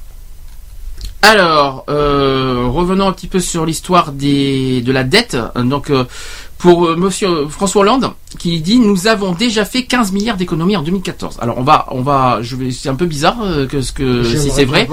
Alors, 1.22 1.84
euh, 1.88 2.68
revenons 2.68 3.08
un 3.08 3.12
petit 3.12 3.26
peu 3.26 3.40
sur 3.40 3.66
l'histoire 3.66 4.12
des 4.12 4.80
de 4.82 4.92
la 4.92 5.02
dette. 5.02 5.36
Donc, 5.56 5.90
euh, 5.90 6.04
pour 6.58 6.86
euh, 6.86 6.96
Monsieur 6.96 7.48
François 7.48 7.82
Hollande, 7.82 8.12
qui 8.38 8.60
dit 8.60 8.78
nous 8.78 9.06
avons 9.06 9.32
déjà 9.32 9.64
fait 9.64 9.84
15 9.84 10.12
milliards 10.12 10.36
d'économies 10.36 10.76
en 10.76 10.82
2014. 10.82 11.38
Alors, 11.40 11.58
on 11.58 11.62
va, 11.62 11.86
on 11.90 12.02
va, 12.02 12.38
je 12.42 12.56
vais, 12.56 12.70
c'est 12.70 12.88
un 12.88 12.94
peu 12.94 13.06
bizarre 13.06 13.36
euh, 13.42 13.66
que 13.66 13.80
ce 13.80 13.92
que 13.92 14.24
si 14.24 14.50
c'est 14.50 14.64
vrai. 14.64 14.88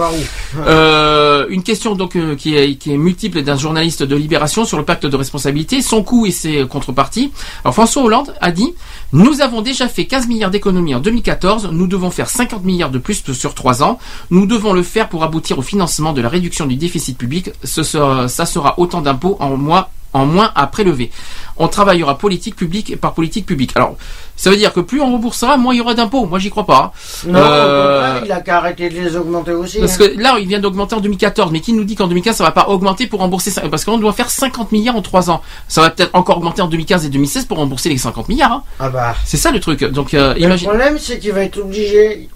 Euh, 0.57 1.45
une 1.49 1.63
question 1.63 1.95
donc 1.95 2.15
euh, 2.15 2.35
qui 2.35 2.55
est 2.55 2.75
qui 2.75 2.93
est 2.93 2.97
multiple 2.97 3.41
d'un 3.41 3.57
journaliste 3.57 4.03
de 4.03 4.15
Libération 4.15 4.65
sur 4.65 4.77
le 4.77 4.85
pacte 4.85 5.05
de 5.05 5.15
responsabilité, 5.15 5.81
son 5.81 6.03
coût 6.03 6.25
et 6.25 6.31
ses 6.31 6.65
contreparties. 6.67 7.31
Alors 7.63 7.73
François 7.73 8.03
Hollande 8.03 8.33
a 8.41 8.51
dit 8.51 8.73
nous 9.11 9.41
avons 9.41 9.61
déjà 9.61 9.87
fait 9.87 10.05
15 10.05 10.27
milliards 10.27 10.51
d'économies 10.51 10.95
en 10.95 10.99
2014, 10.99 11.69
nous 11.71 11.87
devons 11.87 12.11
faire 12.11 12.29
50 12.29 12.63
milliards 12.63 12.91
de 12.91 12.99
plus 12.99 13.23
sur 13.33 13.53
3 13.53 13.83
ans. 13.83 13.99
Nous 14.29 14.45
devons 14.45 14.73
le 14.73 14.83
faire 14.83 15.09
pour 15.09 15.23
aboutir 15.23 15.59
au 15.59 15.61
financement 15.61 16.13
de 16.13 16.21
la 16.21 16.29
réduction 16.29 16.65
du 16.65 16.75
déficit 16.75 17.17
public. 17.17 17.51
Ce 17.63 17.83
sera, 17.83 18.27
ça 18.27 18.45
sera 18.45 18.79
autant 18.79 19.01
d'impôts 19.01 19.37
en 19.39 19.57
moins 19.57 19.87
en 20.13 20.25
moins 20.25 20.51
à 20.55 20.67
prélever. 20.67 21.11
On 21.57 21.67
travaillera 21.67 22.17
politique 22.17 22.55
publique 22.55 22.99
par 22.99 23.13
politique 23.13 23.45
publique. 23.45 23.71
Alors, 23.75 23.95
ça 24.35 24.49
veut 24.49 24.57
dire 24.57 24.73
que 24.73 24.79
plus 24.79 24.99
on 25.01 25.05
remboursera, 25.11 25.57
moins 25.57 25.73
il 25.73 25.77
y 25.77 25.81
aura 25.81 25.93
d'impôts. 25.93 26.25
Moi, 26.25 26.39
j'y 26.39 26.49
crois 26.49 26.65
pas. 26.65 26.91
hein. 27.25 27.27
Non, 27.27 27.39
Euh, 27.39 28.21
il 28.25 28.31
a 28.31 28.41
qu'à 28.41 28.57
arrêter 28.57 28.89
de 28.89 28.95
les 28.95 29.15
augmenter 29.15 29.51
aussi. 29.51 29.79
parce 29.79 29.93
hein. 30.01 30.07
que 30.07 30.19
là, 30.19 30.37
il 30.39 30.47
vient 30.47 30.59
d'augmenter 30.59 30.95
en 30.95 30.99
2014, 30.99 31.51
mais 31.51 31.59
qui 31.59 31.73
nous 31.73 31.83
dit 31.83 31.95
qu'en 31.95 32.07
2015 32.07 32.35
ça 32.37 32.43
va 32.43 32.51
pas 32.51 32.69
augmenter 32.69 33.05
pour 33.05 33.19
rembourser 33.19 33.51
ça? 33.51 33.61
Parce 33.69 33.85
qu'on 33.85 33.97
doit 33.99 34.13
faire 34.13 34.29
50 34.31 34.71
milliards 34.71 34.95
en 34.95 35.01
3 35.03 35.29
ans. 35.29 35.41
Ça 35.67 35.81
va 35.81 35.89
peut-être 35.91 36.11
encore 36.13 36.37
augmenter 36.37 36.61
en 36.63 36.67
2015 36.67 37.05
et 37.05 37.09
2016 37.09 37.45
pour 37.45 37.57
rembourser 37.57 37.89
les 37.89 37.97
50 37.97 38.29
milliards. 38.29 38.51
hein. 38.51 38.63
Ah 38.79 38.89
bah. 38.89 39.15
C'est 39.25 39.37
ça 39.37 39.51
le 39.51 39.59
truc. 39.59 39.83
Donc 39.83 40.13
euh, 40.15 40.33
Le 40.35 40.55
problème, 40.57 40.97
c'est 40.97 41.19
qu'il 41.19 41.33
va 41.33 41.41
être 41.43 41.59
obligé. 41.59 42.29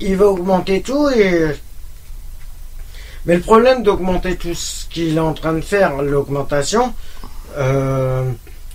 Il 0.00 0.16
va 0.16 0.26
augmenter 0.26 0.80
tout 0.82 1.08
et. 1.08 1.56
Mais 3.26 3.34
le 3.34 3.40
problème 3.40 3.82
d'augmenter 3.82 4.36
tout 4.36 4.54
ce 4.54 4.86
qu'il 4.86 5.16
est 5.16 5.20
en 5.20 5.34
train 5.34 5.52
de 5.52 5.60
faire, 5.60 6.02
l'augmentation, 6.02 6.94
euh, 7.58 8.24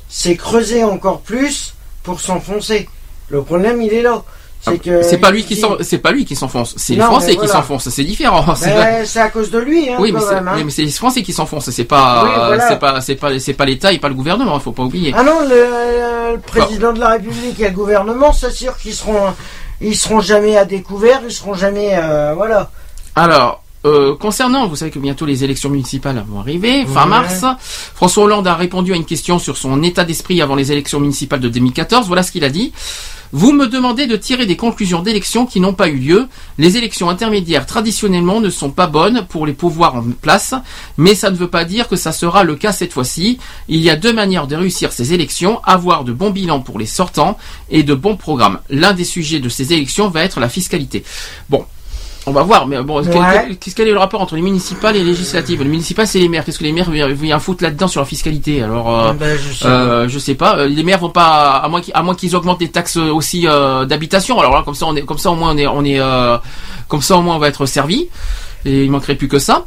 c'est 0.08 0.36
creuser 0.36 0.84
encore 0.84 1.22
plus 1.22 1.74
pour 2.04 2.20
s'enfoncer. 2.22 2.88
Le 3.30 3.42
problème, 3.42 3.82
il 3.82 3.94
est 3.94 4.04
là. 4.04 4.24
C'est 4.62 4.80
que. 4.80 5.00
Ah, 5.00 5.04
C'est 5.04 5.18
pas 5.18 5.32
lui 5.32 5.44
qui 5.44 5.62
c'est 5.82 5.98
pas 6.00 6.12
lui 6.12 6.26
qui 6.26 6.36
s'enfonce, 6.36 6.74
c'est 6.78 6.96
les 6.96 7.02
Français 7.02 7.36
qui 7.36 7.48
s'enfoncent, 7.48 7.90
c'est 7.90 8.04
différent. 8.04 8.56
C'est 8.56 8.74
Ben, 8.74 9.06
c'est 9.06 9.20
à 9.20 9.30
cause 9.30 9.52
de 9.52 9.60
lui, 9.60 9.90
hein, 9.90 9.98
oui, 10.00 10.12
mais 10.12 10.20
c'est 10.20 10.36
hein. 10.36 10.54
oui, 10.56 10.64
mais 10.64 10.72
c'est 10.72 10.82
les 10.84 10.92
Français 10.92 11.22
qui 11.22 11.34
s'enfoncent, 11.34 11.70
c'est 11.70 11.84
pas 11.84 12.24
Oui, 12.24 12.30
voilà. 12.36 12.68
c'est 12.68 12.80
pas 12.80 13.02
c'est 13.02 13.16
pas 13.16 13.38
c'est 13.40 13.54
pas 13.54 13.66
l'État 13.66 13.94
et 13.94 14.00
pas 14.00 14.08
le 14.08 14.16
gouvernement, 14.16 14.56
il 14.56 14.62
faut 14.62 14.72
pas 14.72 14.84
oublier. 14.84 15.14
Ah 15.16 15.24
non, 15.24 15.42
le, 15.42 16.34
le 16.34 16.40
président 16.40 16.94
de 16.94 17.00
la 17.00 17.10
République 17.10 17.60
et 17.60 17.70
le 17.70 17.76
gouvernement 17.76 18.34
s'assurent 18.34 18.78
qu'ils 18.78 18.94
seront, 18.94 19.34
ils 19.82 19.96
seront 19.96 20.20
jamais 20.20 20.58
à 20.58 20.66
découvert, 20.66 21.22
ils 21.24 21.32
seront 21.32 21.54
jamais, 21.54 21.92
euh, 21.94 22.34
voilà. 22.36 22.72
Alors, 23.16 23.62
euh, 23.86 24.16
concernant, 24.16 24.68
vous 24.68 24.76
savez 24.76 24.92
que 24.92 25.00
bientôt 25.00 25.26
les 25.26 25.44
élections 25.44 25.70
municipales 25.70 26.24
vont 26.28 26.40
arriver, 26.40 26.86
fin 26.86 27.04
Ouais. 27.04 27.10
mars. 27.10 27.46
François 27.94 28.24
Hollande 28.26 28.48
a 28.48 28.56
répondu 28.56 28.92
à 28.94 28.96
une 28.96 29.06
question 29.06 29.40
sur 29.40 29.58
son 29.58 29.82
état 29.84 30.04
d'esprit 30.04 30.42
avant 30.42 30.56
les 30.56 30.72
élections 30.72 31.00
municipales 31.00 31.40
de 31.40 31.50
2014. 31.50 32.08
Voilà 32.08 32.24
ce 32.24 32.32
qu'il 32.32 32.44
a 32.44 32.50
dit. 32.50 32.74
Vous 33.32 33.52
me 33.52 33.68
demandez 33.68 34.08
de 34.08 34.16
tirer 34.16 34.46
des 34.46 34.56
conclusions 34.56 35.02
d'élections 35.02 35.46
qui 35.46 35.60
n'ont 35.60 35.74
pas 35.74 35.88
eu 35.90 35.98
lieu. 35.98 36.28
Les 36.58 36.78
élections 36.78 37.10
intermédiaires 37.10 37.66
traditionnellement 37.66 38.40
ne 38.40 38.50
sont 38.50 38.70
pas 38.70 38.88
bonnes 38.88 39.26
pour 39.28 39.46
les 39.46 39.54
pouvoirs 39.54 39.96
en 39.96 40.04
place, 40.22 40.54
mais 40.98 41.16
ça 41.16 41.32
ne 41.32 41.36
veut 41.36 41.50
pas 41.50 41.66
dire 41.66 41.88
que 41.88 41.96
ça 41.96 42.12
sera 42.12 42.44
le 42.44 42.56
cas 42.56 42.72
cette 42.72 42.94
fois-ci. 42.94 43.40
Il 43.68 43.82
y 43.82 43.90
a 43.90 43.96
deux 43.98 44.14
manières 44.14 44.48
de 44.48 44.56
réussir 44.56 44.94
ces 44.94 45.14
élections, 45.14 45.60
avoir 45.64 46.04
de 46.06 46.14
bons 46.14 46.30
bilans 46.30 46.62
pour 46.62 46.80
les 46.80 46.86
sortants 46.86 47.38
et 47.70 47.84
de 47.84 47.94
bons 47.94 48.16
programmes. 48.16 48.60
L'un 48.70 48.94
des 48.94 49.04
sujets 49.04 49.40
de 49.40 49.50
ces 49.50 49.74
élections 49.74 50.08
va 50.08 50.24
être 50.24 50.40
la 50.40 50.48
fiscalité. 50.50 51.04
Bon, 51.50 51.66
on 52.28 52.32
va 52.32 52.42
voir, 52.44 52.66
mais 52.68 52.82
bon, 52.82 53.02
Ouais. 53.04 53.10
quel- 53.12 53.58
qu'est-ce 53.58 53.76
quel 53.76 53.88
est 53.88 53.92
le 53.94 54.00
rapport 54.00 54.22
entre 54.22 54.36
les 54.36 54.42
municipales 54.42 54.96
et 54.96 55.00
les 55.00 55.06
législatives? 55.06 55.62
Les 55.62 55.70
municipales, 55.70 56.08
c'est 56.08 56.20
les 56.20 56.28
maires. 56.30 56.44
Qu'est-ce 56.44 56.58
que 56.60 56.64
les 56.64 56.72
maires 56.72 56.90
viennent 56.90 57.40
foutre 57.40 57.64
là-dedans 57.64 57.88
sur 57.88 58.02
la 58.02 58.06
fiscalité 58.06 58.64
Alors, 58.64 58.90
euh, 59.00 59.14
Ben, 59.14 59.38
je 59.38 59.54
sais 59.54 59.66
euh, 59.68 60.08
je 60.08 60.20
sais 60.20 60.36
pas. 60.36 60.58
Euh, 60.58 60.68
Les 60.68 60.84
maires 60.84 61.00
vont 61.00 61.10
pas, 61.10 61.52
à 61.58 61.68
moins 61.70 61.82
qu'ils, 61.82 61.94
à 61.96 62.02
moins 62.02 62.16
qu'ils 62.16 62.36
augmentent 62.36 62.62
les 62.62 62.70
taxes 62.70 62.98
aussi 62.98 63.48
euh, 63.48 63.86
d'habitation. 63.86 64.40
Alors 64.40 64.54
là, 64.54 64.64
comme 64.66 64.76
ça, 64.76 64.86
on 64.88 64.96
est, 64.96 65.02
comme 65.04 65.18
ça 65.20 65.30
au 65.32 65.36
moins 65.36 65.52
on 65.54 65.58
est, 65.58 65.68
on 65.68 65.84
est, 65.86 66.00
euh, 66.00 66.38
comme 66.88 67.02
ça 67.02 67.16
au 67.18 67.22
moins 67.22 67.36
on 67.36 67.40
va 67.40 67.48
être 67.50 67.66
servi. 67.66 68.08
Et 68.66 68.84
il 68.86 68.90
manquerait 68.92 69.16
plus 69.16 69.28
que 69.28 69.38
ça. 69.40 69.66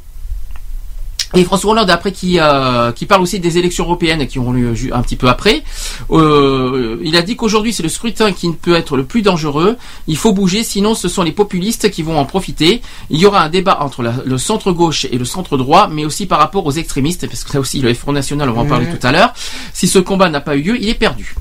Et 1.34 1.44
François 1.44 1.72
Hollande, 1.72 1.90
après, 1.90 2.10
qui, 2.10 2.38
euh, 2.40 2.90
qui 2.92 3.04
parle 3.04 3.20
aussi 3.20 3.38
des 3.38 3.58
élections 3.58 3.84
européennes 3.84 4.26
qui 4.26 4.38
auront 4.38 4.52
lieu 4.52 4.72
un 4.92 5.02
petit 5.02 5.16
peu 5.16 5.28
après, 5.28 5.62
euh, 6.10 6.98
il 7.02 7.16
a 7.16 7.22
dit 7.22 7.36
qu'aujourd'hui 7.36 7.72
c'est 7.74 7.82
le 7.82 7.90
scrutin 7.90 8.32
qui 8.32 8.50
peut 8.52 8.74
être 8.74 8.96
le 8.96 9.04
plus 9.04 9.20
dangereux. 9.20 9.76
Il 10.06 10.16
faut 10.16 10.32
bouger, 10.32 10.64
sinon 10.64 10.94
ce 10.94 11.08
sont 11.08 11.22
les 11.22 11.32
populistes 11.32 11.90
qui 11.90 12.02
vont 12.02 12.18
en 12.18 12.24
profiter. 12.24 12.80
Il 13.10 13.18
y 13.20 13.26
aura 13.26 13.42
un 13.42 13.50
débat 13.50 13.78
entre 13.82 14.02
la- 14.02 14.14
le 14.24 14.38
centre 14.38 14.72
gauche 14.72 15.04
et 15.10 15.18
le 15.18 15.26
centre 15.26 15.58
droit, 15.58 15.86
mais 15.88 16.06
aussi 16.06 16.24
par 16.24 16.38
rapport 16.38 16.64
aux 16.64 16.72
extrémistes, 16.72 17.26
parce 17.28 17.44
que 17.44 17.52
là 17.52 17.60
aussi 17.60 17.80
le 17.80 17.92
Front 17.92 18.12
National, 18.12 18.48
on 18.48 18.52
va 18.54 18.60
en 18.62 18.66
parler 18.66 18.86
tout 18.98 19.06
à 19.06 19.12
l'heure. 19.12 19.34
Si 19.74 19.86
ce 19.86 19.98
combat 19.98 20.30
n'a 20.30 20.40
pas 20.40 20.56
eu 20.56 20.62
lieu, 20.62 20.78
il 20.80 20.88
est 20.88 20.94
perdu. 20.94 21.34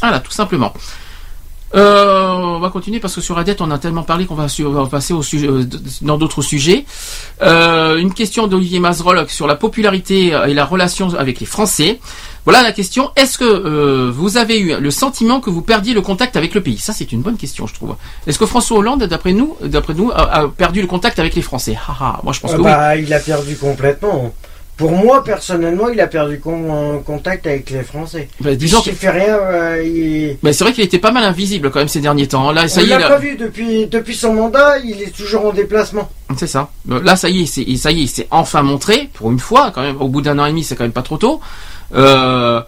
Voilà, 0.00 0.18
tout 0.18 0.32
simplement. 0.32 0.72
Euh, 1.74 2.32
on 2.32 2.58
va 2.58 2.70
continuer 2.70 2.98
parce 2.98 3.14
que 3.14 3.20
sur 3.20 3.36
la 3.36 3.44
dette, 3.44 3.60
on 3.60 3.70
a 3.70 3.78
tellement 3.78 4.02
parlé 4.02 4.26
qu'on 4.26 4.34
va, 4.34 4.46
passer 4.90 5.12
au 5.12 5.22
sujet, 5.22 5.46
euh, 5.48 5.64
dans 6.02 6.18
d'autres 6.18 6.42
sujets. 6.42 6.84
Euh, 7.42 7.96
une 7.96 8.12
question 8.12 8.46
d'Olivier 8.48 8.80
Mazerol 8.80 9.24
sur 9.28 9.46
la 9.46 9.54
popularité 9.54 10.34
euh, 10.34 10.46
et 10.46 10.54
la 10.54 10.64
relation 10.64 11.14
avec 11.14 11.38
les 11.38 11.46
Français. 11.46 12.00
Voilà 12.44 12.62
la 12.62 12.72
question. 12.72 13.10
Est-ce 13.16 13.38
que 13.38 13.44
euh, 13.44 14.10
vous 14.12 14.36
avez 14.36 14.58
eu 14.58 14.80
le 14.80 14.90
sentiment 14.90 15.40
que 15.40 15.50
vous 15.50 15.62
perdiez 15.62 15.94
le 15.94 16.00
contact 16.00 16.36
avec 16.36 16.54
le 16.54 16.60
pays? 16.60 16.78
Ça, 16.78 16.92
c'est 16.92 17.12
une 17.12 17.20
bonne 17.22 17.36
question, 17.36 17.66
je 17.68 17.74
trouve. 17.74 17.94
Est-ce 18.26 18.38
que 18.38 18.46
François 18.46 18.78
Hollande, 18.78 19.04
d'après 19.04 19.32
nous, 19.32 19.56
d'après 19.62 19.94
nous, 19.94 20.10
a, 20.10 20.40
a 20.40 20.48
perdu 20.48 20.80
le 20.80 20.86
contact 20.88 21.18
avec 21.20 21.34
les 21.36 21.42
Français? 21.42 21.76
Haha, 21.88 22.20
Moi, 22.24 22.32
je 22.32 22.40
pense 22.40 22.50
Ah 22.52 22.56
que 22.56 22.60
oui. 22.62 22.64
bah, 22.66 22.96
il 22.96 23.12
a 23.14 23.20
perdu 23.20 23.54
complètement. 23.56 24.32
Pour 24.80 24.92
moi, 24.92 25.22
personnellement, 25.22 25.90
il 25.90 26.00
a 26.00 26.06
perdu 26.06 26.40
con- 26.40 27.02
contact 27.04 27.46
avec 27.46 27.68
les 27.68 27.82
Français. 27.82 28.28
Bah, 28.40 28.54
disons 28.54 28.80
il 28.86 28.92
que- 28.92 28.96
fait 28.96 29.10
rien. 29.10 29.36
euh, 29.38 29.82
il- 29.84 30.38
Mais 30.42 30.54
c'est 30.54 30.64
vrai 30.64 30.72
qu'il 30.72 30.82
était 30.82 30.98
pas 30.98 31.10
mal 31.12 31.22
invisible 31.24 31.70
quand 31.70 31.80
même 31.80 31.88
ces 31.88 32.00
derniers 32.00 32.26
temps. 32.26 32.50
Là, 32.50 32.66
ça 32.66 32.80
On 32.80 32.84
y 32.84 32.86
est, 32.90 32.98
l'a 32.98 33.06
pas 33.08 33.18
vu 33.18 33.36
depuis, 33.36 33.86
depuis 33.88 34.14
son 34.14 34.32
mandat, 34.32 34.78
il 34.78 35.02
est 35.02 35.14
toujours 35.14 35.44
en 35.44 35.52
déplacement. 35.52 36.08
c'est 36.38 36.46
ça. 36.46 36.70
Là, 36.88 37.14
ça 37.16 37.28
y 37.28 37.42
est, 37.42 37.46
c'est 37.46 37.76
ça 37.76 37.90
y 37.90 38.04
est, 38.04 38.06
c'est 38.06 38.26
enfin 38.30 38.62
montré 38.62 39.10
pour 39.12 39.30
une 39.30 39.38
fois 39.38 39.70
quand 39.74 39.82
même. 39.82 40.00
Au 40.00 40.08
bout 40.08 40.22
d'un 40.22 40.38
an 40.38 40.46
et 40.46 40.50
demi, 40.50 40.64
c'est 40.64 40.76
quand 40.76 40.84
même 40.84 40.92
pas 40.92 41.02
trop 41.02 41.18
tôt. 41.18 41.40
Euh, 41.94 42.62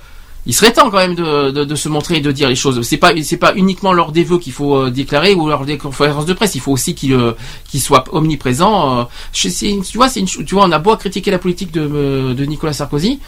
il 0.46 0.52
serait 0.54 0.72
temps 0.72 0.90
quand 0.90 0.98
même 0.98 1.14
de, 1.14 1.50
de, 1.52 1.64
de 1.64 1.74
se 1.76 1.88
montrer 1.88 2.16
et 2.16 2.20
de 2.20 2.32
dire 2.32 2.48
les 2.48 2.56
choses. 2.56 2.82
C'est 2.82 2.96
pas 2.96 3.12
c'est 3.22 3.36
pas 3.36 3.54
uniquement 3.54 3.92
lors 3.92 4.10
des 4.12 4.24
vœux 4.24 4.38
qu'il 4.38 4.52
faut 4.52 4.76
euh, 4.76 4.90
déclarer 4.90 5.34
ou 5.34 5.48
lors 5.48 5.64
des 5.64 5.78
conférences 5.78 6.26
de 6.26 6.32
presse. 6.32 6.54
Il 6.56 6.60
faut 6.60 6.72
aussi 6.72 6.94
qu'il 6.94 7.12
euh, 7.14 7.32
qu'il 7.70 7.80
soit 7.80 8.04
omniprésent. 8.12 9.00
Euh, 9.00 9.04
je- 9.32 9.48
tu 9.82 9.96
vois, 9.96 10.08
c'est 10.08 10.24
tu 10.24 10.54
vois, 10.54 10.64
on 10.66 10.72
a 10.72 10.78
beau 10.78 10.96
critiquer 10.96 11.30
la 11.30 11.38
politique 11.38 11.70
de, 11.72 12.32
de 12.34 12.44
Nicolas 12.44 12.72
Sarkozy. 12.72 13.20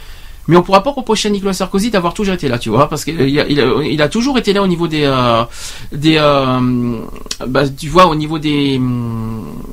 Mais 0.47 0.57
on 0.57 0.63
pourra 0.63 0.83
pas 0.83 0.91
reprocher 0.91 1.29
à 1.29 1.31
Nicolas 1.33 1.53
Sarkozy 1.55 1.91
d'avoir 1.91 2.13
toujours 2.15 2.35
été 2.35 2.49
là, 2.49 2.59
tu 2.59 2.69
vois, 2.69 2.89
parce 2.89 3.05
qu'il 3.05 3.21
a, 3.21 3.25
il 3.27 3.61
a, 3.61 3.65
il 3.83 4.03
a 4.03 4.09
toujours 4.09 4.37
été 4.39 4.53
là 4.53 4.63
au 4.63 4.67
niveau 4.67 4.87
des, 4.89 5.05
euh, 5.05 5.43
des, 5.93 6.17
euh, 6.19 6.99
bah, 7.47 7.69
tu 7.69 7.89
vois, 7.89 8.07
au 8.07 8.15
niveau 8.15 8.39
des, 8.39 8.79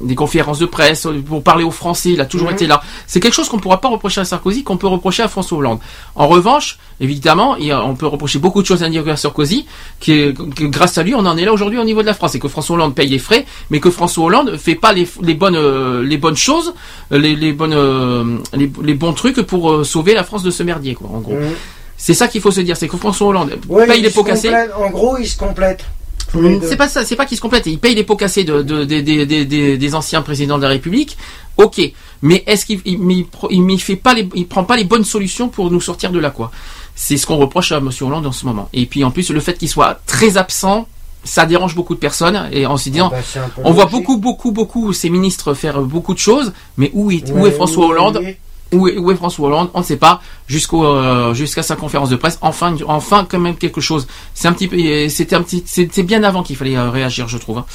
des 0.01 0.15
conférences 0.15 0.59
de 0.59 0.65
presse 0.65 1.07
pour 1.27 1.43
parler 1.43 1.63
aux 1.63 1.71
Français, 1.71 2.11
il 2.11 2.21
a 2.21 2.25
toujours 2.25 2.47
Mhm. 2.49 2.53
été 2.55 2.67
là. 2.67 2.81
C'est 3.07 3.19
quelque 3.19 3.33
chose 3.33 3.49
qu'on 3.49 3.59
pourra 3.59 3.81
pas 3.81 3.89
reprocher 3.89 4.21
à 4.21 4.25
Sarkozy, 4.25 4.63
qu'on 4.63 4.77
peut 4.77 4.87
reprocher 4.87 5.23
à 5.23 5.27
François 5.27 5.57
Hollande. 5.57 5.79
En 6.15 6.27
revanche, 6.27 6.77
évidemment, 6.99 7.55
il 7.57 7.73
on 7.73 7.95
peut 7.95 8.07
reprocher 8.07 8.39
beaucoup 8.39 8.61
de 8.61 8.67
choses 8.67 8.83
à 8.83 8.89
Nicolas 8.89 9.17
Sarkozy, 9.17 9.65
qui 9.99 10.11
est- 10.13 10.33
que 10.55 10.65
grâce 10.65 10.97
à 10.97 11.03
lui, 11.03 11.15
on 11.15 11.25
en 11.25 11.37
est 11.37 11.45
là 11.45 11.53
aujourd'hui 11.53 11.79
au 11.79 11.83
niveau 11.83 12.01
de 12.01 12.07
la 12.07 12.13
France, 12.13 12.35
et 12.35 12.39
que 12.39 12.47
François 12.47 12.75
Hollande 12.75 12.95
paye 12.95 13.07
les 13.09 13.19
frais, 13.19 13.45
mais 13.69 13.79
que 13.79 13.89
François 13.89 14.25
Hollande 14.25 14.57
fait 14.57 14.75
pas 14.75 14.93
les, 14.93 15.07
les 15.21 15.33
bonnes, 15.33 15.55
euh, 15.55 16.03
les 16.03 16.17
bonnes 16.17 16.35
choses, 16.37 16.73
les, 17.11 17.35
les 17.35 17.53
bonnes, 17.53 17.73
euh, 17.73 18.37
les, 18.53 18.71
les 18.83 18.93
bons 18.93 19.13
trucs 19.13 19.41
pour 19.41 19.71
euh, 19.71 19.83
sauver 19.83 20.13
la 20.13 20.23
France 20.23 20.43
de 20.43 20.51
ce 20.51 20.60
merdier, 20.63 20.93
quoi, 20.95 21.09
en 21.13 21.19
gros. 21.19 21.33
Mhm. 21.35 21.51
C'est 21.97 22.13
ça 22.15 22.27
qu'il 22.27 22.41
faut 22.41 22.51
se 22.51 22.61
dire, 22.61 22.75
c'est 22.77 22.87
que 22.87 22.97
François 22.97 23.27
Hollande 23.27 23.57
paye 23.87 23.99
il 23.99 24.03
les 24.03 24.09
pots 24.09 24.23
cassés. 24.23 24.47
complète. 24.49 24.71
En 24.77 24.89
gros, 24.89 25.17
il 25.17 25.27
se 25.27 25.37
complète. 25.37 25.85
Deux. 26.33 26.61
C'est 26.63 26.77
pas 26.77 26.87
ça, 26.87 27.03
c'est 27.03 27.15
pas 27.17 27.25
qu'ils 27.25 27.35
se 27.37 27.41
complètent. 27.41 27.65
Ils 27.67 27.77
payent 27.77 27.93
les 27.93 28.03
pots 28.05 28.15
cassés 28.15 28.43
de, 28.45 28.61
de- 28.61 28.85
de- 28.85 29.01
de- 29.01 29.25
de- 29.25 29.43
de- 29.43 29.75
des 29.75 29.95
anciens 29.95 30.21
présidents 30.21 30.57
de 30.57 30.63
la 30.63 30.69
République. 30.69 31.17
Ok, 31.57 31.81
mais 32.21 32.43
est-ce 32.47 32.65
qu'il 32.65 32.79
il, 32.85 32.93
il 33.11 33.25
il- 33.49 33.69
il 33.71 33.81
fait 33.81 33.97
pas 33.97 34.13
les, 34.13 34.27
il 34.33 34.47
prend 34.47 34.63
pas 34.63 34.77
les 34.77 34.85
bonnes 34.85 35.03
solutions 35.03 35.49
pour 35.49 35.69
nous 35.69 35.81
sortir 35.81 36.09
de 36.11 36.19
là 36.19 36.29
quoi 36.29 36.49
C'est 36.95 37.17
ce 37.17 37.27
qu'on 37.27 37.35
reproche 37.35 37.73
à 37.73 37.81
Monsieur 37.81 38.05
Hollande 38.05 38.25
en 38.25 38.31
ce 38.31 38.45
moment. 38.45 38.69
Et 38.71 38.85
puis 38.85 39.03
en 39.03 39.11
plus 39.11 39.29
le 39.29 39.41
fait 39.41 39.57
qu'il 39.57 39.67
soit 39.69 39.99
très 40.07 40.37
absent, 40.37 40.87
ça 41.25 41.45
dérange 41.45 41.75
beaucoup 41.75 41.93
de 41.95 41.99
personnes 41.99 42.47
et 42.53 42.65
en 42.65 42.77
se 42.77 42.89
disant, 42.89 43.11
Ah 43.13 43.19
bah, 43.35 43.41
on 43.65 43.73
voit 43.73 43.85
beaucoup 43.87 44.17
beaucoup 44.17 44.51
beaucoup 44.51 44.93
ces 44.93 45.09
ministres 45.09 45.53
faire 45.53 45.81
beaucoup 45.81 46.13
de 46.13 46.19
choses, 46.19 46.53
mais 46.77 46.89
où 46.93 47.11
est, 47.11 47.29
où 47.31 47.45
est 47.45 47.51
François 47.51 47.87
Hollande 47.87 48.19
il 48.23 48.37
où 48.73 48.87
est, 48.87 48.97
où 48.97 49.11
est 49.11 49.15
François 49.15 49.47
Hollande 49.47 49.69
On 49.73 49.79
ne 49.79 49.83
sait 49.85 49.97
pas 49.97 50.21
jusqu'au 50.47 50.85
euh, 50.85 51.33
jusqu'à 51.33 51.63
sa 51.63 51.75
conférence 51.75 52.09
de 52.09 52.15
presse. 52.15 52.37
Enfin, 52.41 52.75
enfin 52.87 53.25
quand 53.29 53.39
même 53.39 53.55
quelque 53.55 53.81
chose. 53.81 54.07
C'est 54.33 54.47
un 54.47 54.53
petit 54.53 54.67
peu, 54.67 54.77
c'était 55.09 55.35
un 55.35 55.41
petit, 55.41 55.63
c'est 55.65 56.03
bien 56.03 56.23
avant 56.23 56.43
qu'il 56.43 56.55
fallait 56.55 56.77
euh, 56.77 56.89
réagir, 56.89 57.27
je 57.27 57.37
trouve. 57.37 57.59
hein. 57.59 57.65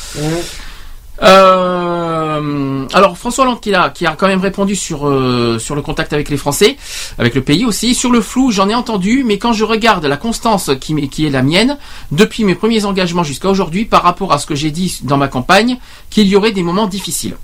Euh, 1.23 2.87
alors 2.93 3.17
François 3.17 3.45
Hollande 3.45 3.61
qui 3.61 3.75
a, 3.75 3.89
qui 3.89 4.05
a 4.05 4.13
quand 4.13 4.27
même 4.29 4.41
répondu 4.41 4.77
sur 4.77 5.09
euh, 5.09 5.59
sur 5.59 5.75
le 5.75 5.81
contact 5.81 6.13
avec 6.13 6.29
les 6.29 6.37
Français, 6.37 6.77
avec 7.19 7.35
le 7.35 7.41
pays 7.43 7.65
aussi. 7.65 7.95
Sur 7.95 8.11
le 8.11 8.21
flou, 8.21 8.51
j'en 8.51 8.69
ai 8.69 8.75
entendu, 8.75 9.25
mais 9.25 9.39
quand 9.39 9.55
je 9.55 9.65
regarde 9.65 10.05
la 10.05 10.19
constance 10.19 10.71
qui 10.81 10.95
est 11.27 11.31
la 11.31 11.43
mienne 11.43 11.79
depuis 12.13 12.45
mes 12.45 12.55
premiers 12.55 12.85
engagements 12.85 13.25
jusqu'à 13.25 13.49
aujourd'hui, 13.49 13.87
par 13.87 14.03
rapport 14.03 14.33
à 14.33 14.39
ce 14.39 14.47
que 14.47 14.55
j'ai 14.55 14.71
dit 14.71 14.99
dans 15.05 15.17
ma 15.17 15.29
campagne, 15.29 15.79
qu'il 16.11 16.27
y 16.29 16.37
aurait 16.37 16.53
des 16.53 16.63
moments 16.63 16.87
difficiles. 16.87 17.37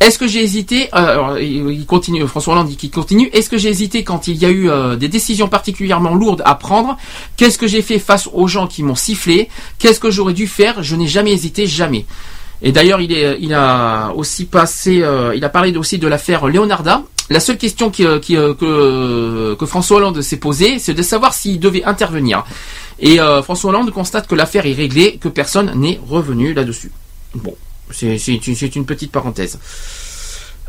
Est-ce 0.00 0.18
que 0.18 0.26
j'ai 0.26 0.42
hésité 0.42 0.88
euh, 0.94 1.38
il 1.40 1.84
continue, 1.86 2.26
François 2.26 2.54
Hollande 2.54 2.68
dit 2.68 2.76
qu'il 2.76 2.90
continue. 2.90 3.28
Est-ce 3.32 3.50
que 3.50 3.58
j'ai 3.58 3.68
hésité 3.68 4.04
quand 4.04 4.28
il 4.28 4.36
y 4.36 4.44
a 4.44 4.48
eu 4.48 4.70
euh, 4.70 4.96
des 4.96 5.08
décisions 5.08 5.48
particulièrement 5.48 6.14
lourdes 6.14 6.42
à 6.44 6.54
prendre? 6.54 6.96
Qu'est-ce 7.36 7.58
que 7.58 7.66
j'ai 7.66 7.82
fait 7.82 7.98
face 7.98 8.28
aux 8.32 8.46
gens 8.46 8.66
qui 8.66 8.82
m'ont 8.82 8.94
sifflé? 8.94 9.48
Qu'est-ce 9.78 10.00
que 10.00 10.10
j'aurais 10.10 10.34
dû 10.34 10.46
faire? 10.46 10.82
Je 10.82 10.94
n'ai 10.96 11.08
jamais 11.08 11.32
hésité, 11.32 11.66
jamais. 11.66 12.06
Et 12.62 12.72
d'ailleurs, 12.72 13.00
il, 13.00 13.54
a 13.54 14.12
aussi 14.14 14.48
euh, 14.86 15.48
parlé 15.48 15.76
aussi 15.76 15.98
de 15.98 16.08
l'affaire 16.08 16.46
Leonarda. 16.46 17.02
La 17.30 17.40
seule 17.40 17.58
question 17.58 17.90
que, 17.90 19.66
François 19.66 19.98
Hollande 19.98 20.22
s'est 20.22 20.38
posée, 20.38 20.78
c'est 20.78 20.94
de 20.94 21.02
savoir 21.02 21.34
s'il 21.34 21.60
devait 21.60 21.84
intervenir. 21.84 22.44
Et 22.98 23.18
François 23.42 23.70
Hollande 23.70 23.90
constate 23.90 24.26
que 24.26 24.34
l'affaire 24.34 24.64
est 24.64 24.72
réglée, 24.72 25.18
que 25.20 25.28
personne 25.28 25.72
n'est 25.76 26.00
revenu 26.08 26.54
là-dessus. 26.54 26.90
Bon, 27.34 27.54
c'est 27.92 28.76
une, 28.76 28.86
petite 28.86 29.12
parenthèse. 29.12 29.58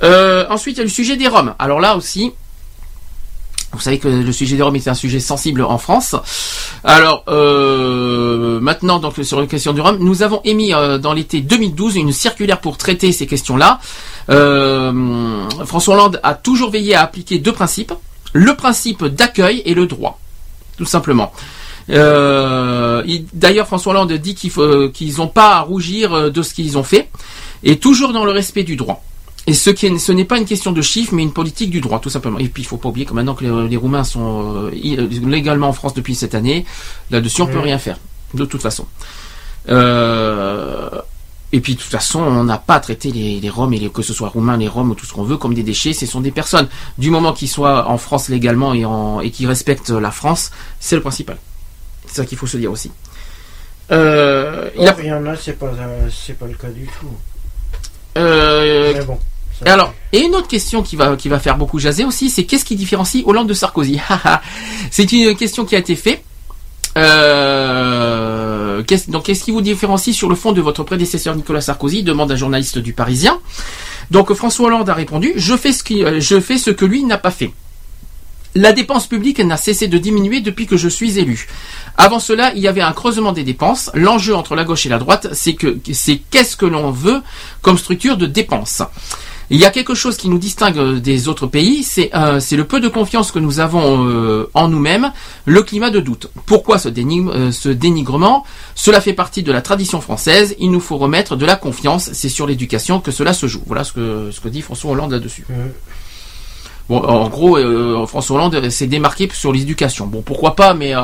Euh, 0.04 0.46
ensuite, 0.50 0.78
il 0.78 0.80
y 0.80 0.82
a 0.82 0.86
le 0.86 0.90
sujet 0.90 1.18
des 1.18 1.28
Roms. 1.28 1.56
Alors 1.60 1.80
là 1.80 1.96
aussi, 1.98 2.32
vous 3.74 3.80
savez 3.80 4.00
que 4.00 4.08
le 4.08 4.32
sujet 4.32 4.56
des 4.56 4.64
Roms 4.64 4.76
est 4.76 4.88
un 4.88 4.94
sujet 4.94 5.20
sensible 5.20 5.62
en 5.62 5.78
France. 5.78 6.16
Alors 6.84 7.24
euh, 7.28 8.60
maintenant, 8.60 9.00
donc 9.00 9.16
sur 9.24 9.40
la 9.40 9.48
question 9.48 9.74
du 9.74 9.82
Rhum, 9.82 9.98
nous 10.00 10.24
avons 10.24 10.42
émis 10.44 10.74
euh, 10.74 10.98
dans 10.98 11.14
l'été 11.14 11.42
2012 11.42 11.98
une 11.98 12.12
circulaire 12.12 12.62
pour 12.62 12.78
traiter 12.78 13.12
ces 13.12 13.28
questions-là. 13.28 13.80
François 14.28 15.96
Hollande 15.96 16.20
a 16.24 16.34
toujours 16.36 16.70
veillé 16.70 16.96
à 16.96 17.02
appliquer 17.02 17.40
deux 17.40 17.54
principes 17.54 17.94
le 18.34 18.56
principe 18.56 19.06
d'accueil 19.06 19.62
et 19.66 19.74
le 19.74 19.88
droit, 19.88 20.20
tout 20.78 20.86
simplement. 20.86 21.32
Euh, 21.90 23.04
il- 23.08 23.26
D'ailleurs, 23.34 23.68
François 23.68 23.92
Hollande 23.94 24.12
dit 24.14 24.36
euh, 24.58 24.90
qu'ils 24.90 25.18
n'ont 25.18 25.28
pas 25.28 25.56
à 25.58 25.62
rougir 25.62 26.14
euh, 26.14 26.30
de 26.30 26.42
ce 26.42 26.54
qu'ils 26.54 26.78
ont 26.78 26.84
fait, 26.84 27.10
et 27.64 27.78
toujours 27.78 28.14
dans 28.14 28.26
le 28.26 28.32
respect 28.32 28.64
du 28.64 28.76
droit. 28.76 29.04
Et 29.48 29.54
ce, 29.54 29.70
qui 29.72 29.88
est- 29.88 29.98
ce 29.98 30.12
n'est 30.12 30.26
pas 30.26 30.38
une 30.38 30.46
question 30.46 30.72
de 30.72 30.82
chiffres, 30.82 31.14
mais 31.16 31.24
une 31.24 31.34
politique 31.34 31.72
du 31.72 31.82
droit, 31.82 32.00
tout 32.00 32.10
simplement. 32.10 32.38
Et 32.40 32.48
puis, 32.50 32.62
il 32.64 32.66
faut 32.66 32.78
pas 32.78 32.90
oublier 32.90 33.06
que 33.06 33.14
maintenant 33.14 33.34
que 33.34 33.44
les, 33.44 33.68
les 33.70 33.78
Roumains 33.78 34.04
sont 34.04 34.70
euh, 34.72 35.08
légalement 35.28 35.70
en 35.70 35.74
France 35.74 35.94
depuis 35.96 36.14
cette 36.16 36.36
année, 36.36 36.66
là-dessus, 37.10 37.42
on 37.42 37.48
peut 37.48 37.54
Mhm. 37.58 37.64
rien 37.64 37.78
faire, 37.80 37.98
de 38.36 38.46
toute 38.46 38.62
façon. 38.62 38.86
Euh, 39.70 40.90
et 41.52 41.62
puis, 41.62 41.74
de 41.74 41.80
toute 41.80 41.90
façon, 41.90 42.20
on 42.22 42.44
n'a 42.44 42.58
pas 42.60 42.80
traité 42.80 43.12
les, 43.12 43.40
les 43.40 43.50
Roms, 43.50 43.74
et 43.74 43.80
les- 43.80 43.90
que 43.90 44.04
ce 44.04 44.14
soit 44.14 44.30
Roumains, 44.30 44.58
les 44.58 44.68
Roms 44.68 44.92
ou 44.92 44.96
tout 44.96 45.06
ce 45.08 45.14
qu'on 45.14 45.24
veut, 45.24 45.38
comme 45.38 45.56
des 45.56 45.64
déchets. 45.64 45.94
Ce 45.94 46.06
sont 46.06 46.22
des 46.22 46.32
personnes. 46.32 46.68
Du 47.00 47.10
moment 47.10 47.34
qu'ils 47.34 47.50
soient 47.50 47.90
en 47.90 47.98
France 47.98 48.30
légalement 48.30 48.74
et, 48.76 48.86
en, 48.86 49.20
et 49.22 49.32
qu'ils 49.32 49.48
respectent 49.48 49.90
la 49.90 50.12
France, 50.12 50.52
c'est 50.80 50.96
le 50.96 51.02
principal. 51.02 51.38
C'est 52.10 52.18
ça 52.18 52.26
qu'il 52.26 52.38
faut 52.38 52.48
se 52.48 52.58
dire 52.58 52.72
aussi. 52.72 52.92
Euh, 53.92 54.70
il 54.78 54.88
a- 54.88 54.96
il 55.00 55.06
y 55.06 55.12
en 55.14 55.26
a, 55.26 55.36
c'est 55.38 55.54
pas, 55.54 55.68
pas 55.68 56.46
le 56.48 56.54
cas 56.56 56.68
du 56.68 56.86
tout. 57.00 57.08
euh, 58.18 58.94
Mais 58.96 59.04
bon. 59.06 59.18
Et 59.66 59.70
alors, 59.70 59.94
et 60.14 60.20
une 60.20 60.36
autre 60.36 60.48
question 60.48 60.84
qui 60.84 60.96
va, 60.96 61.16
qui 61.18 61.28
va 61.30 61.40
faire 61.40 61.58
beaucoup 61.58 61.80
jaser 61.80 62.06
aussi, 62.06 62.30
c'est 62.30 62.44
qu'est-ce 62.46 62.64
qui 62.66 62.76
différencie 62.76 63.24
Hollande 63.26 63.48
de 63.50 63.54
Sarkozy 63.54 64.00
C'est 64.92 65.12
une 65.12 65.36
question 65.36 65.66
qui 65.66 65.76
a 65.76 65.80
été 65.80 65.96
faite. 65.96 66.24
Euh, 66.98 68.84
qu'est-ce- 68.84 69.10
donc, 69.12 69.24
qu'est-ce 69.26 69.44
qui 69.44 69.52
vous 69.52 69.62
différencie 69.62 70.16
sur 70.16 70.30
le 70.30 70.36
fond 70.36 70.52
de 70.54 70.62
votre 70.62 70.84
prédécesseur 70.84 71.36
Nicolas 71.36 71.62
Sarkozy 71.62 72.04
demande 72.04 72.32
un 72.32 72.36
journaliste 72.36 72.78
du 72.78 72.94
Parisien. 72.94 73.40
Donc, 74.12 74.34
François 74.34 74.68
Hollande 74.68 74.90
a 74.90 74.94
répondu 74.94 75.34
Je 75.36 75.56
fais 75.58 75.74
ce, 75.74 75.84
qui, 75.84 76.04
je 76.20 76.40
fais 76.40 76.58
ce 76.58 76.72
que 76.72 76.86
lui 76.86 77.04
n'a 77.04 77.18
pas 77.18 77.32
fait. 77.32 77.52
La 78.56 78.74
dépense 78.74 79.08
publique 79.08 79.40
n'a 79.40 79.58
cessé 79.58 79.88
de 79.88 79.98
diminuer 79.98 80.42
depuis 80.42 80.66
que 80.66 80.78
je 80.78 80.90
suis 80.90 81.20
élu. 81.20 81.48
Avant 81.98 82.20
cela, 82.20 82.52
il 82.56 82.62
y 82.62 82.68
avait 82.68 82.82
un 82.82 82.94
creusement 82.94 83.32
des 83.32 83.44
dépenses. 83.44 83.92
L'enjeu 83.94 84.36
entre 84.36 84.56
la 84.56 84.64
gauche 84.64 84.86
et 84.86 84.90
la 84.90 84.98
droite, 84.98 85.28
c'est 85.34 85.54
que 85.54 85.78
c'est 85.94 86.20
qu'est-ce 86.32 86.58
que 86.58 86.66
l'on 86.66 86.90
veut 86.90 87.22
comme 87.62 87.78
structure 87.78 88.18
de 88.18 88.26
dépenses. 88.26 88.82
Il 89.52 89.58
y 89.58 89.66
a 89.66 89.72
quelque 89.72 89.96
chose 89.96 90.16
qui 90.18 90.30
nous 90.30 90.38
distingue 90.38 90.78
euh, 90.78 91.00
des 91.00 91.28
autres 91.28 91.48
pays, 91.48 91.82
c'est 91.82 92.12
euh, 92.14 92.40
le 92.52 92.64
peu 92.66 92.80
de 92.80 92.88
confiance 92.88 93.32
que 93.32 93.40
nous 93.40 93.60
avons 93.60 94.08
euh, 94.08 94.48
en 94.54 94.68
nous-mêmes, 94.68 95.12
le 95.46 95.64
climat 95.64 95.90
de 95.90 96.00
doute. 96.00 96.30
Pourquoi 96.46 96.78
ce, 96.78 96.90
euh, 96.90 97.74
dénigrement? 97.74 98.46
Cela 98.76 99.02
fait 99.02 99.14
partie 99.14 99.42
de 99.42 99.52
la 99.52 99.62
tradition 99.62 100.02
française, 100.02 100.56
il 100.60 100.70
nous 100.70 100.80
faut 100.80 100.98
remettre 100.98 101.36
de 101.36 101.48
la 101.48 101.56
confiance, 101.56 102.12
c'est 102.14 102.30
sur 102.30 102.46
l'éducation 102.46 103.00
que 103.00 103.10
cela 103.10 103.34
se 103.34 103.48
joue. 103.48 103.64
Voilà 103.66 103.84
ce 103.84 103.94
que, 103.94 104.30
ce 104.32 104.40
que 104.40 104.50
dit 104.50 104.62
François 104.62 104.92
Hollande 104.92 105.14
là-dessus. 105.14 105.46
Bon, 106.90 106.98
en 107.04 107.30
gros, 107.30 107.58
euh, 107.58 108.08
François 108.08 108.38
Hollande 108.38 108.70
s'est 108.70 108.88
démarqué 108.88 109.30
sur 109.32 109.54
l'éducation. 109.54 110.08
Bon, 110.08 110.24
pourquoi 110.24 110.56
pas, 110.56 110.74
mais 110.74 110.96
euh, 110.96 111.04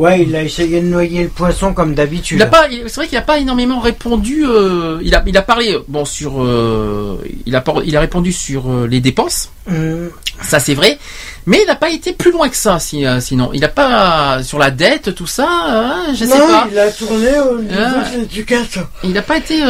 Ouais, 0.00 0.22
il 0.22 0.34
a 0.34 0.42
essayé 0.42 0.80
de 0.80 0.86
noyer 0.86 1.24
le 1.24 1.28
poisson 1.28 1.74
comme 1.74 1.94
d'habitude. 1.94 2.38
Il 2.38 2.42
a 2.42 2.46
pas, 2.46 2.66
c'est 2.86 2.94
vrai 2.94 3.06
qu'il 3.06 3.18
n'a 3.18 3.22
pas 3.22 3.38
énormément 3.38 3.80
répondu. 3.80 4.46
euh, 4.46 4.98
il 5.02 5.14
a, 5.14 5.22
il 5.26 5.36
a 5.36 5.42
parlé 5.42 5.76
bon 5.88 6.06
sur, 6.06 6.42
euh, 6.42 7.18
il 7.44 7.54
a, 7.54 7.62
il 7.84 7.94
a 7.98 8.00
répondu 8.00 8.32
sur 8.32 8.70
euh, 8.70 8.86
les 8.86 9.00
dépenses. 9.00 9.50
Hum, 9.68 10.08
Ça 10.42 10.58
c'est 10.58 10.72
vrai, 10.72 10.98
mais 11.44 11.58
il 11.62 11.66
n'a 11.66 11.74
pas 11.76 11.90
été 11.90 12.14
plus 12.14 12.32
loin 12.32 12.48
que 12.48 12.56
ça. 12.56 12.78
Si, 12.78 13.04
sinon, 13.20 13.50
il 13.52 13.60
n'a 13.60 13.68
pas 13.68 14.42
sur 14.42 14.58
la 14.58 14.70
dette, 14.70 15.14
tout 15.14 15.26
ça. 15.26 15.46
hein, 15.50 16.14
je 16.14 16.24
sais 16.24 16.38
non, 16.38 16.46
pas. 16.46 16.68
il 16.72 16.78
a 16.78 16.90
tourné 16.90 17.38
au 17.38 17.58
niveau 17.58 17.74
Ah. 17.78 18.08
de 18.14 18.20
l'éducation. 18.20 18.86
Il 19.04 19.12
n'a 19.12 19.20
pas 19.22 19.36
été 19.36 19.60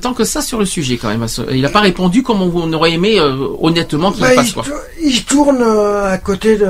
tant 0.00 0.14
que 0.14 0.24
ça 0.24 0.40
sur 0.40 0.58
le 0.58 0.64
sujet 0.64 0.96
quand 0.96 1.08
même. 1.08 1.26
Il 1.52 1.60
n'a 1.60 1.68
pas 1.68 1.80
répondu 1.80 2.22
comme 2.22 2.40
on, 2.40 2.50
on 2.54 2.72
aurait 2.72 2.92
aimé 2.92 3.20
honnêtement 3.60 4.10
qu'il 4.10 4.22
Bah, 4.22 4.30
fasse 4.30 4.48
il, 4.48 4.54
quoi. 4.54 4.62
tou- 4.64 4.70
il 5.02 5.24
tourne 5.26 5.62
à 5.62 6.16
côté 6.16 6.56
de. 6.56 6.66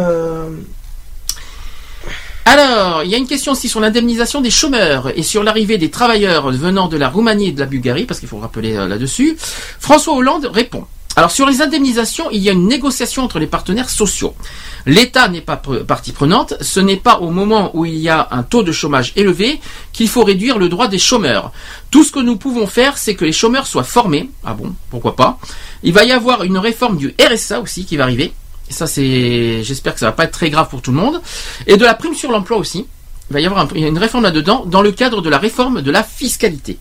Alors, 2.48 3.02
il 3.02 3.10
y 3.10 3.14
a 3.16 3.18
une 3.18 3.26
question 3.26 3.52
aussi 3.52 3.68
sur 3.68 3.80
l'indemnisation 3.80 4.40
des 4.40 4.52
chômeurs 4.52 5.10
et 5.18 5.24
sur 5.24 5.42
l'arrivée 5.42 5.78
des 5.78 5.90
travailleurs 5.90 6.52
venant 6.52 6.86
de 6.86 6.96
la 6.96 7.08
Roumanie 7.08 7.48
et 7.48 7.52
de 7.52 7.58
la 7.58 7.66
Bulgarie, 7.66 8.04
parce 8.04 8.20
qu'il 8.20 8.28
faut 8.28 8.38
rappeler 8.38 8.76
euh, 8.76 8.86
là-dessus. 8.86 9.36
François 9.80 10.14
Hollande 10.14 10.48
répond. 10.54 10.86
Alors 11.16 11.32
sur 11.32 11.44
les 11.44 11.60
indemnisations, 11.60 12.30
il 12.30 12.40
y 12.40 12.48
a 12.48 12.52
une 12.52 12.68
négociation 12.68 13.24
entre 13.24 13.40
les 13.40 13.48
partenaires 13.48 13.90
sociaux. 13.90 14.36
L'État 14.84 15.26
n'est 15.26 15.40
pas 15.40 15.56
partie 15.56 16.12
prenante, 16.12 16.54
ce 16.60 16.78
n'est 16.78 16.98
pas 16.98 17.18
au 17.18 17.30
moment 17.30 17.72
où 17.74 17.84
il 17.84 17.96
y 17.96 18.08
a 18.08 18.28
un 18.30 18.44
taux 18.44 18.62
de 18.62 18.70
chômage 18.70 19.12
élevé 19.16 19.58
qu'il 19.92 20.08
faut 20.08 20.22
réduire 20.22 20.58
le 20.58 20.68
droit 20.68 20.86
des 20.86 20.98
chômeurs. 20.98 21.50
Tout 21.90 22.04
ce 22.04 22.12
que 22.12 22.20
nous 22.20 22.36
pouvons 22.36 22.68
faire, 22.68 22.96
c'est 22.96 23.16
que 23.16 23.24
les 23.24 23.32
chômeurs 23.32 23.66
soient 23.66 23.82
formés. 23.82 24.30
Ah 24.44 24.54
bon, 24.54 24.72
pourquoi 24.90 25.16
pas? 25.16 25.40
Il 25.82 25.94
va 25.94 26.04
y 26.04 26.12
avoir 26.12 26.44
une 26.44 26.58
réforme 26.58 26.96
du 26.96 27.12
RSA 27.18 27.60
aussi 27.60 27.86
qui 27.86 27.96
va 27.96 28.04
arriver. 28.04 28.32
Ça 28.68 28.86
c'est, 28.86 29.62
j'espère 29.62 29.94
que 29.94 30.00
ça 30.00 30.06
va 30.06 30.12
pas 30.12 30.24
être 30.24 30.32
très 30.32 30.50
grave 30.50 30.68
pour 30.68 30.82
tout 30.82 30.90
le 30.90 30.96
monde. 30.96 31.20
Et 31.66 31.76
de 31.76 31.84
la 31.84 31.94
prime 31.94 32.14
sur 32.14 32.30
l'emploi 32.30 32.56
aussi. 32.56 32.86
Il 33.30 33.32
va 33.32 33.40
y 33.40 33.46
avoir 33.46 33.74
une 33.74 33.98
réforme 33.98 34.22
là-dedans 34.24 34.64
dans 34.66 34.82
le 34.82 34.92
cadre 34.92 35.20
de 35.20 35.28
la 35.28 35.38
réforme 35.38 35.82
de 35.82 35.90
la 35.90 36.04
fiscalité. 36.04 36.78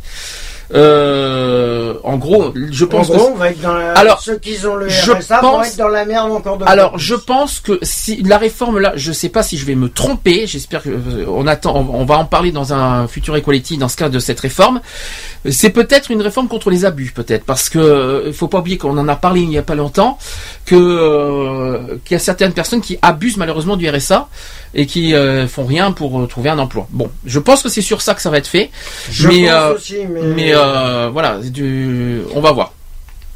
Euh, 0.73 1.93
en 2.03 2.17
gros, 2.17 2.53
je 2.71 2.85
pense 2.85 3.09
en 3.09 3.13
gros, 3.15 3.25
que 3.27 3.31
on 3.33 3.35
va 3.35 3.49
être 3.51 3.61
dans 3.61 3.73
la... 3.73 3.91
Alors, 3.93 4.19
ceux 4.21 4.37
qui 4.37 4.57
ont 4.65 4.75
le 4.75 4.89
je 4.89 5.11
RSA 5.11 5.41
vont 5.41 5.51
pense- 5.51 5.67
être 5.67 5.77
dans 5.77 5.87
la 5.87 6.05
merde 6.05 6.31
encore 6.31 6.57
de 6.57 6.65
alors, 6.65 6.97
je 6.97 7.15
pense 7.15 7.59
que 7.59 7.77
si 7.81 8.21
la 8.23 8.37
réforme 8.37 8.79
là, 8.79 8.93
je 8.95 9.11
sais 9.11 9.29
pas 9.29 9.43
si 9.43 9.57
je 9.57 9.65
vais 9.65 9.75
me 9.75 9.89
tromper. 9.89 10.47
J'espère 10.47 10.83
que 10.83 10.89
euh, 10.89 11.25
on 11.27 11.45
attend, 11.47 11.75
on, 11.75 12.01
on 12.01 12.05
va 12.05 12.17
en 12.17 12.25
parler 12.25 12.51
dans 12.51 12.73
un 12.73 13.07
futur 13.07 13.35
Equality 13.35 13.77
dans 13.77 13.89
ce 13.89 13.97
cas 13.97 14.09
de 14.09 14.19
cette 14.19 14.39
réforme. 14.39 14.81
C'est 15.49 15.69
peut-être 15.69 16.09
une 16.11 16.21
réforme 16.21 16.47
contre 16.47 16.69
les 16.71 16.85
abus, 16.85 17.11
peut-être, 17.13 17.43
parce 17.45 17.69
que 17.69 17.79
euh, 17.79 18.23
il 18.27 18.33
faut 18.33 18.47
pas 18.47 18.59
oublier 18.59 18.77
qu'on 18.77 18.97
en 18.97 19.07
a 19.07 19.15
parlé 19.15 19.41
il 19.41 19.51
y 19.51 19.57
a 19.57 19.61
pas 19.63 19.75
longtemps 19.75 20.17
que 20.65 20.75
euh, 20.75 21.97
qu'il 22.05 22.13
y 22.13 22.15
a 22.15 22.19
certaines 22.19 22.53
personnes 22.53 22.81
qui 22.81 22.97
abusent 23.01 23.37
malheureusement 23.37 23.77
du 23.77 23.87
RSA 23.89 24.27
et 24.75 24.85
qui 24.85 25.15
euh, 25.15 25.47
font 25.47 25.65
rien 25.65 25.91
pour 25.91 26.19
euh, 26.19 26.27
trouver 26.27 26.49
un 26.49 26.59
emploi. 26.59 26.85
Bon, 26.91 27.09
je 27.25 27.39
pense 27.39 27.63
que 27.63 27.69
c'est 27.69 27.81
sur 27.81 28.01
ça 28.01 28.13
que 28.13 28.21
ça 28.21 28.29
va 28.29 28.37
être 28.37 28.47
fait. 28.47 28.69
Je 29.09 29.27
mais 29.27 29.45
pense 29.45 29.51
euh, 29.53 29.75
aussi, 29.75 29.97
mais- 30.07 30.21
mais 30.21 30.53
voilà, 31.11 31.39
du, 31.39 32.21
on 32.35 32.41
va 32.41 32.51
voir. 32.51 32.73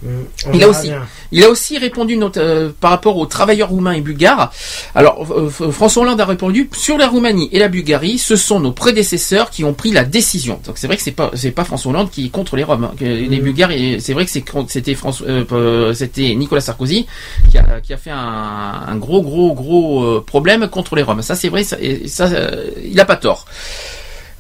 On 0.06 0.54
Il 0.54 0.64
a 0.64 0.70
aussi, 0.70 0.88
bien. 0.88 1.06
il 1.32 1.44
a 1.44 1.50
aussi 1.50 1.78
répondu 1.78 2.18
euh, 2.38 2.70
par 2.80 2.92
rapport 2.92 3.18
aux 3.18 3.26
travailleurs 3.26 3.70
roumains 3.70 3.92
et 3.94 4.02
bulgares. 4.02 4.52
Alors 4.96 5.28
euh, 5.32 5.50
F- 5.50 5.72
François 5.72 6.04
Hollande 6.04 6.22
a 6.22 6.26
répondu 6.26 6.70
sur 6.74 6.98
la 6.98 7.08
Roumanie 7.08 7.50
et 7.52 7.60
la 7.60 7.68
Bulgarie, 7.68 8.18
ce 8.18 8.36
sont 8.36 8.60
nos 8.60 8.72
prédécesseurs 8.72 9.50
qui 9.50 9.64
ont 9.64 9.74
pris 9.74 9.92
la 9.92 10.04
décision. 10.06 10.60
Donc 10.66 10.78
c'est 10.78 10.88
vrai 10.88 10.96
que 10.96 11.04
c'est 11.04 11.12
pas 11.12 11.32
c'est 11.34 11.52
pas 11.52 11.64
François 11.66 11.92
Hollande 11.92 12.10
qui 12.12 12.26
est 12.28 12.30
contre 12.30 12.56
les 12.56 12.64
Roms, 12.64 12.86
hein, 12.86 12.92
les 13.02 13.40
Bulgares. 13.40 13.72
et 13.72 14.00
C'est 14.00 14.14
vrai 14.14 14.26
que 14.26 14.32
c'était 14.32 14.96
euh, 15.28 15.44
euh, 15.52 15.94
c'était 15.94 16.34
Nicolas 16.36 16.62
Sarkozy 16.62 17.06
qui 17.52 17.58
a, 17.58 17.82
qui 17.82 17.94
a 17.94 17.98
fait 17.98 18.12
un, 18.12 18.84
un 18.88 18.96
gros 18.96 19.22
gros 19.22 19.54
gros 19.54 20.04
euh, 20.04 20.24
problème 20.26 20.68
contre 20.70 20.96
les 20.96 21.04
Roms. 21.04 21.22
Ça 21.22 21.36
c'est 21.36 21.50
vrai, 21.50 21.64
ça, 21.64 21.78
et 21.82 22.08
ça 22.08 22.26
euh, 22.28 22.70
il 22.84 23.00
a 23.00 23.06
pas 23.06 23.18
tort. 23.18 23.46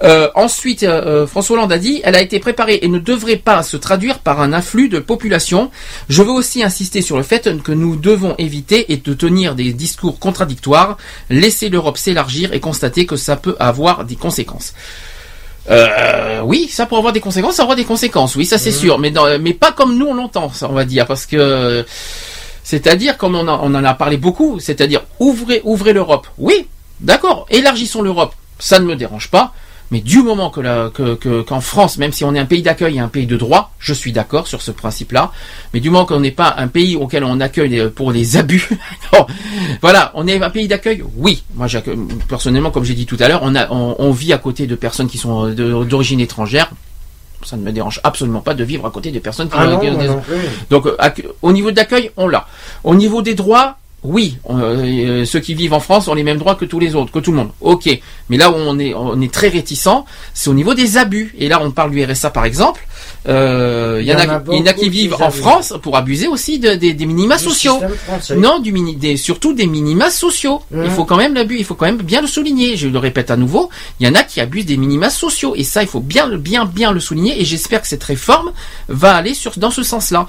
Euh, 0.02 0.30
ensuite, 0.36 0.84
euh, 0.84 1.28
François 1.28 1.58
Hollande 1.58 1.74
a 1.74 1.78
dit, 1.78 2.00
elle 2.06 2.16
a 2.16 2.22
été 2.22 2.40
préparée 2.40 2.80
et 2.82 2.88
ne 2.88 3.00
devrait 3.00 3.36
pas 3.36 3.64
se 3.64 3.76
traduire 3.76 4.20
par 4.20 4.40
un 4.42 4.54
afflux 4.54 4.88
de 4.88 5.00
population. 5.00 5.72
Je 6.08 6.24
veux 6.24 6.32
aussi 6.32 6.64
insister 6.64 7.02
sur 7.02 7.18
le 7.18 7.24
fait 7.24 7.62
que 7.64 7.72
nous 7.74 7.96
devons 7.98 8.34
éviter 8.38 8.92
et 8.94 8.98
de 8.98 9.14
tenir 9.14 9.56
des 9.56 9.74
discours 9.74 10.18
contradictoires, 10.20 10.98
laisser 11.30 11.68
l'Europe 11.70 11.98
s'élargir 11.98 12.54
et 12.54 12.60
constater 12.62 13.06
que 13.06 13.18
ça 13.18 13.36
peut 13.36 13.56
avoir 13.60 14.06
des 14.06 14.16
conséquences. 14.16 14.74
Euh, 15.70 16.42
oui, 16.46 16.68
ça 16.72 16.86
peut 16.86 16.96
avoir 16.96 17.14
des 17.14 17.20
conséquences, 17.20 17.56
ça 17.56 17.64
aura 17.66 17.76
des 17.76 17.84
conséquences, 17.84 18.36
oui, 18.36 18.46
ça 18.46 18.58
c'est 18.58 18.72
sûr, 18.72 18.98
mais, 18.98 19.12
dans- 19.12 19.38
mais 19.40 19.54
pas 19.54 19.72
comme 19.72 19.98
nous 19.98 20.08
on 20.08 20.16
l'entend, 20.16 20.52
ça 20.52 20.68
on 20.70 20.74
va 20.74 20.84
dire, 20.86 21.06
parce 21.06 21.28
que 21.28 21.86
c'est-à-dire 22.64 23.18
comme 23.18 23.36
on, 23.36 23.48
en- 23.48 23.60
on 23.62 23.76
en 23.76 23.84
a 23.84 23.94
parlé 23.94 24.18
beaucoup, 24.18 24.60
c'est-à-dire 24.60 25.02
ouvrez, 25.20 25.62
ouvrez 25.66 25.94
l'Europe, 25.94 26.26
oui, 26.40 26.66
d'accord, 27.02 27.46
élargissons 27.52 28.02
l'Europe, 28.02 28.34
ça 28.58 28.80
ne 28.80 28.86
me 28.86 28.96
dérange 28.96 29.30
pas, 29.30 29.54
mais 29.92 30.02
du 30.02 30.22
moment 30.22 30.50
que 30.50 30.62
la, 30.62 30.90
que, 30.94 31.16
que- 31.16 31.42
qu'en 31.42 31.62
France, 31.62 31.98
même 31.98 32.12
si 32.12 32.24
on 32.24 32.36
est 32.36 32.40
un 32.40 32.46
pays 32.46 32.62
d'accueil 32.62 32.98
et 32.98 33.00
un 33.00 33.08
pays 33.08 33.26
de 33.26 33.38
droit, 33.38 33.72
je 33.80 33.94
suis 33.94 34.12
d'accord 34.12 34.48
sur 34.48 34.62
ce 34.62 34.72
principe-là, 34.72 35.32
mais 35.74 35.80
du 35.80 35.90
moment 35.90 36.06
qu'on 36.06 36.20
n'est 36.20 36.32
pas 36.32 36.54
un 36.58 36.68
pays 36.68 36.96
auquel 36.96 37.24
on 37.24 37.40
accueille 37.40 37.70
les- 37.70 37.90
pour 37.90 38.12
les 38.12 38.38
abus, 38.38 38.70
non, 39.14 39.26
voilà, 39.82 40.12
on 40.16 40.28
est 40.28 40.42
un 40.42 40.50
pays 40.50 40.68
d'accueil, 40.68 41.04
oui. 41.18 41.44
Moi, 41.56 41.68
personnellement, 42.28 42.72
comme 42.72 42.84
j'ai 42.84 42.94
dit 42.94 43.06
tout 43.06 43.18
à 43.20 43.28
l'heure, 43.28 43.42
on, 43.44 43.56
a, 43.56 43.68
on, 43.72 43.96
on 44.00 44.12
vit 44.12 44.34
à 44.34 44.38
côté 44.38 44.68
de 44.68 44.76
personnes 44.76 45.08
qui 45.08 45.18
sont 45.18 45.48
euh, 45.48 45.54
de- 45.54 45.84
d'origine 45.86 46.20
étrangère. 46.20 46.70
Ça 47.44 47.56
ne 47.56 47.62
me 47.64 47.72
dérange 47.72 48.02
absolument 48.04 48.42
pas 48.42 48.54
de 48.54 48.66
vivre 48.66 48.86
à 48.86 48.92
côté 48.92 49.12
des 49.12 49.22
personnes 49.22 49.48
qui 49.48 49.56
Ah 49.58 49.66
non, 49.66 49.78
non 50.08 50.20
plus. 50.20 50.36
donc, 50.70 50.86
euh, 50.86 50.98
au 51.42 51.52
niveau 51.54 51.72
d'accueil, 51.72 52.12
on 52.18 52.28
l'a. 52.28 52.46
Au 52.84 52.96
niveau 52.96 53.22
des 53.22 53.34
droits, 53.34 53.78
oui, 54.04 54.38
on- 54.46 54.58
euh, 54.60 55.26
ceux 55.26 55.40
qui 55.40 55.54
vivent 55.56 55.74
en 55.74 55.80
France 55.80 56.08
ont 56.08 56.14
les 56.14 56.24
mêmes 56.24 56.38
droits 56.38 56.56
que 56.56 56.66
tous 56.66 56.80
les 56.80 56.96
autres, 56.96 57.12
que 57.12 57.20
tout 57.20 57.32
le 57.32 57.38
monde. 57.38 57.50
Ok, 57.62 57.90
mais 58.30 58.38
là 58.38 58.50
où 58.50 58.56
on 58.56 58.80
est, 58.80 58.94
on 58.94 59.20
est 59.22 59.32
très 59.34 59.50
réticent, 59.50 60.04
c'est 60.34 60.50
au 60.50 60.54
niveau 60.54 60.74
des 60.74 60.98
abus. 60.98 61.34
Et 61.38 61.48
là, 61.50 61.60
on 61.62 61.72
parle 61.72 61.92
du 61.92 62.04
RSA 62.04 62.30
par 62.30 62.46
exemple. 62.46 62.86
Euh, 63.30 64.00
Il 64.02 64.08
y, 64.08 64.12
en 64.14 64.18
a, 64.18 64.26
il 64.54 64.60
y 64.60 64.62
en 64.62 64.66
a 64.66 64.74
beaucoup 64.74 64.82
qui 64.82 64.90
vivent 64.90 65.14
en. 65.14 65.18
France 65.32 65.74
pour 65.82 65.96
abuser 65.98 66.28
aussi 66.28 66.58
de- 66.60 66.74
des, 66.76 66.94
des 66.94 67.06
minima 67.06 67.38
Du 67.38 67.44
sociaux. 67.44 67.80
Non, 68.36 68.60
du 68.60 68.72
mini, 68.72 68.96
des, 68.96 69.18
surtout 69.18 69.54
des 69.54 69.68
minima 69.68 70.10
sociaux. 70.10 70.62
Il 70.86 70.90
faut 70.92 71.06
quand 71.06 71.18
même 71.18 71.34
l'abus, 71.36 71.58
il 71.60 71.66
faut 71.66 71.76
quand 71.76 71.86
même 71.86 71.98
bien 71.98 72.22
le 72.22 72.28
souligner. 72.28 72.76
Je 72.76 72.88
le 72.88 72.98
répète 73.00 73.30
à 73.32 73.38
nouveau, 73.38 73.70
il 74.00 74.08
y 74.08 74.10
en 74.10 74.16
a 74.16 74.24
qui 74.24 74.42
abusent 74.42 74.66
des 74.66 74.78
minima 74.78 75.10
sociaux 75.10 75.54
et 75.56 75.64
ça, 75.64 75.84
il 75.84 75.88
faut 75.88 76.00
bien, 76.00 76.28
le- 76.28 76.38
bien, 76.38 76.66
bien 76.66 76.92
le 76.92 77.00
souligner. 77.00 77.40
Et 77.40 77.46
j'espère 77.46 77.82
que 77.82 77.88
cette 77.88 78.04
réforme 78.04 78.52
va 78.88 79.16
aller 79.16 79.34
sur 79.34 79.52
dans 79.58 79.72
ce 79.72 79.84
sens-là. 79.84 80.26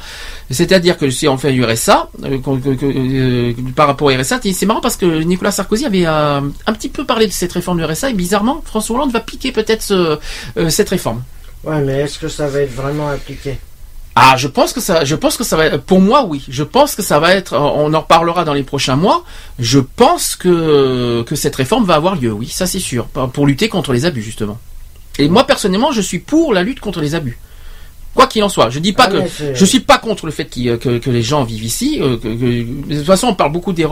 C'est-à-dire 0.50 0.98
que 0.98 1.08
si 1.10 1.26
on 1.28 1.38
fait 1.38 1.52
du 1.52 1.64
RSA, 1.64 2.10
euh, 2.24 2.38
qu'on- 2.38 2.58
que- 2.58 2.74
que- 2.74 2.86
euh, 2.86 3.52
par 3.76 3.86
rapport 3.86 4.08
au 4.08 4.10
RSA, 4.10 4.40
c'est 4.52 4.66
marrant 4.66 4.80
parce 4.80 4.96
que 4.96 5.22
Nicolas 5.22 5.52
Sarkozy 5.52 5.86
avait 5.86 6.06
euh, 6.06 6.40
un 6.66 6.72
petit 6.72 6.88
peu 6.88 7.04
parlé 7.06 7.26
de 7.26 7.32
cette 7.32 7.52
réforme 7.52 7.78
du 7.78 7.84
RSA 7.84 8.10
et 8.10 8.14
bizarrement, 8.14 8.62
François 8.64 8.96
Hollande 8.96 9.12
va 9.12 9.20
piquer 9.20 9.52
peut-être 9.52 9.90
euh, 9.92 10.16
cette 10.68 10.88
réforme. 10.90 11.22
Ouais, 11.64 11.80
mais 11.80 12.00
est-ce 12.00 12.18
que 12.18 12.28
ça 12.28 12.48
va 12.48 12.60
être 12.60 12.72
vraiment 12.72 13.08
appliqué? 13.08 13.58
Ah, 14.14 14.34
je 14.36 14.48
pense 14.48 14.72
que 14.72 14.80
ça, 14.80 15.04
je 15.04 15.14
pense 15.14 15.36
que 15.36 15.44
ça 15.44 15.56
va, 15.56 15.78
pour 15.78 16.00
moi, 16.00 16.24
oui. 16.24 16.44
Je 16.48 16.62
pense 16.62 16.94
que 16.94 17.02
ça 17.02 17.20
va 17.20 17.34
être, 17.34 17.56
on 17.56 17.94
en 17.94 18.00
reparlera 18.00 18.44
dans 18.44 18.54
les 18.54 18.64
prochains 18.64 18.96
mois. 18.96 19.24
Je 19.58 19.78
pense 19.78 20.36
que, 20.36 21.22
que 21.22 21.36
cette 21.36 21.56
réforme 21.56 21.84
va 21.84 21.94
avoir 21.94 22.16
lieu, 22.16 22.32
oui, 22.32 22.48
ça 22.48 22.66
c'est 22.66 22.80
sûr. 22.80 23.06
Pour 23.06 23.46
lutter 23.46 23.68
contre 23.68 23.92
les 23.92 24.04
abus, 24.04 24.22
justement. 24.22 24.58
Et 25.18 25.28
moi, 25.28 25.46
personnellement, 25.46 25.92
je 25.92 26.00
suis 26.00 26.18
pour 26.18 26.52
la 26.52 26.62
lutte 26.62 26.80
contre 26.80 27.00
les 27.00 27.14
abus. 27.14 27.38
Quoi 28.14 28.26
qu'il 28.26 28.42
en 28.42 28.48
soit, 28.48 28.70
je 28.70 28.80
dis 28.80 28.92
pas 28.92 29.04
Ah, 29.06 29.10
que 29.12 29.18
je 29.54 29.64
suis 29.64 29.78
pas 29.80 29.98
contre 29.98 30.26
le 30.26 30.32
fait 30.32 30.44
que, 30.44 30.98
que 30.98 31.10
les 31.10 31.22
gens 31.22 31.44
vivent 31.44 31.62
ici. 31.64 31.98
euh, 32.00 32.16
que- 32.16 32.26
que- 32.34 32.88
de 32.90 32.96
toute 32.96 33.06
façon, 33.06 33.28
on 33.28 33.34
parle 33.34 33.52
beaucoup 33.52 33.72
des, 33.72 33.86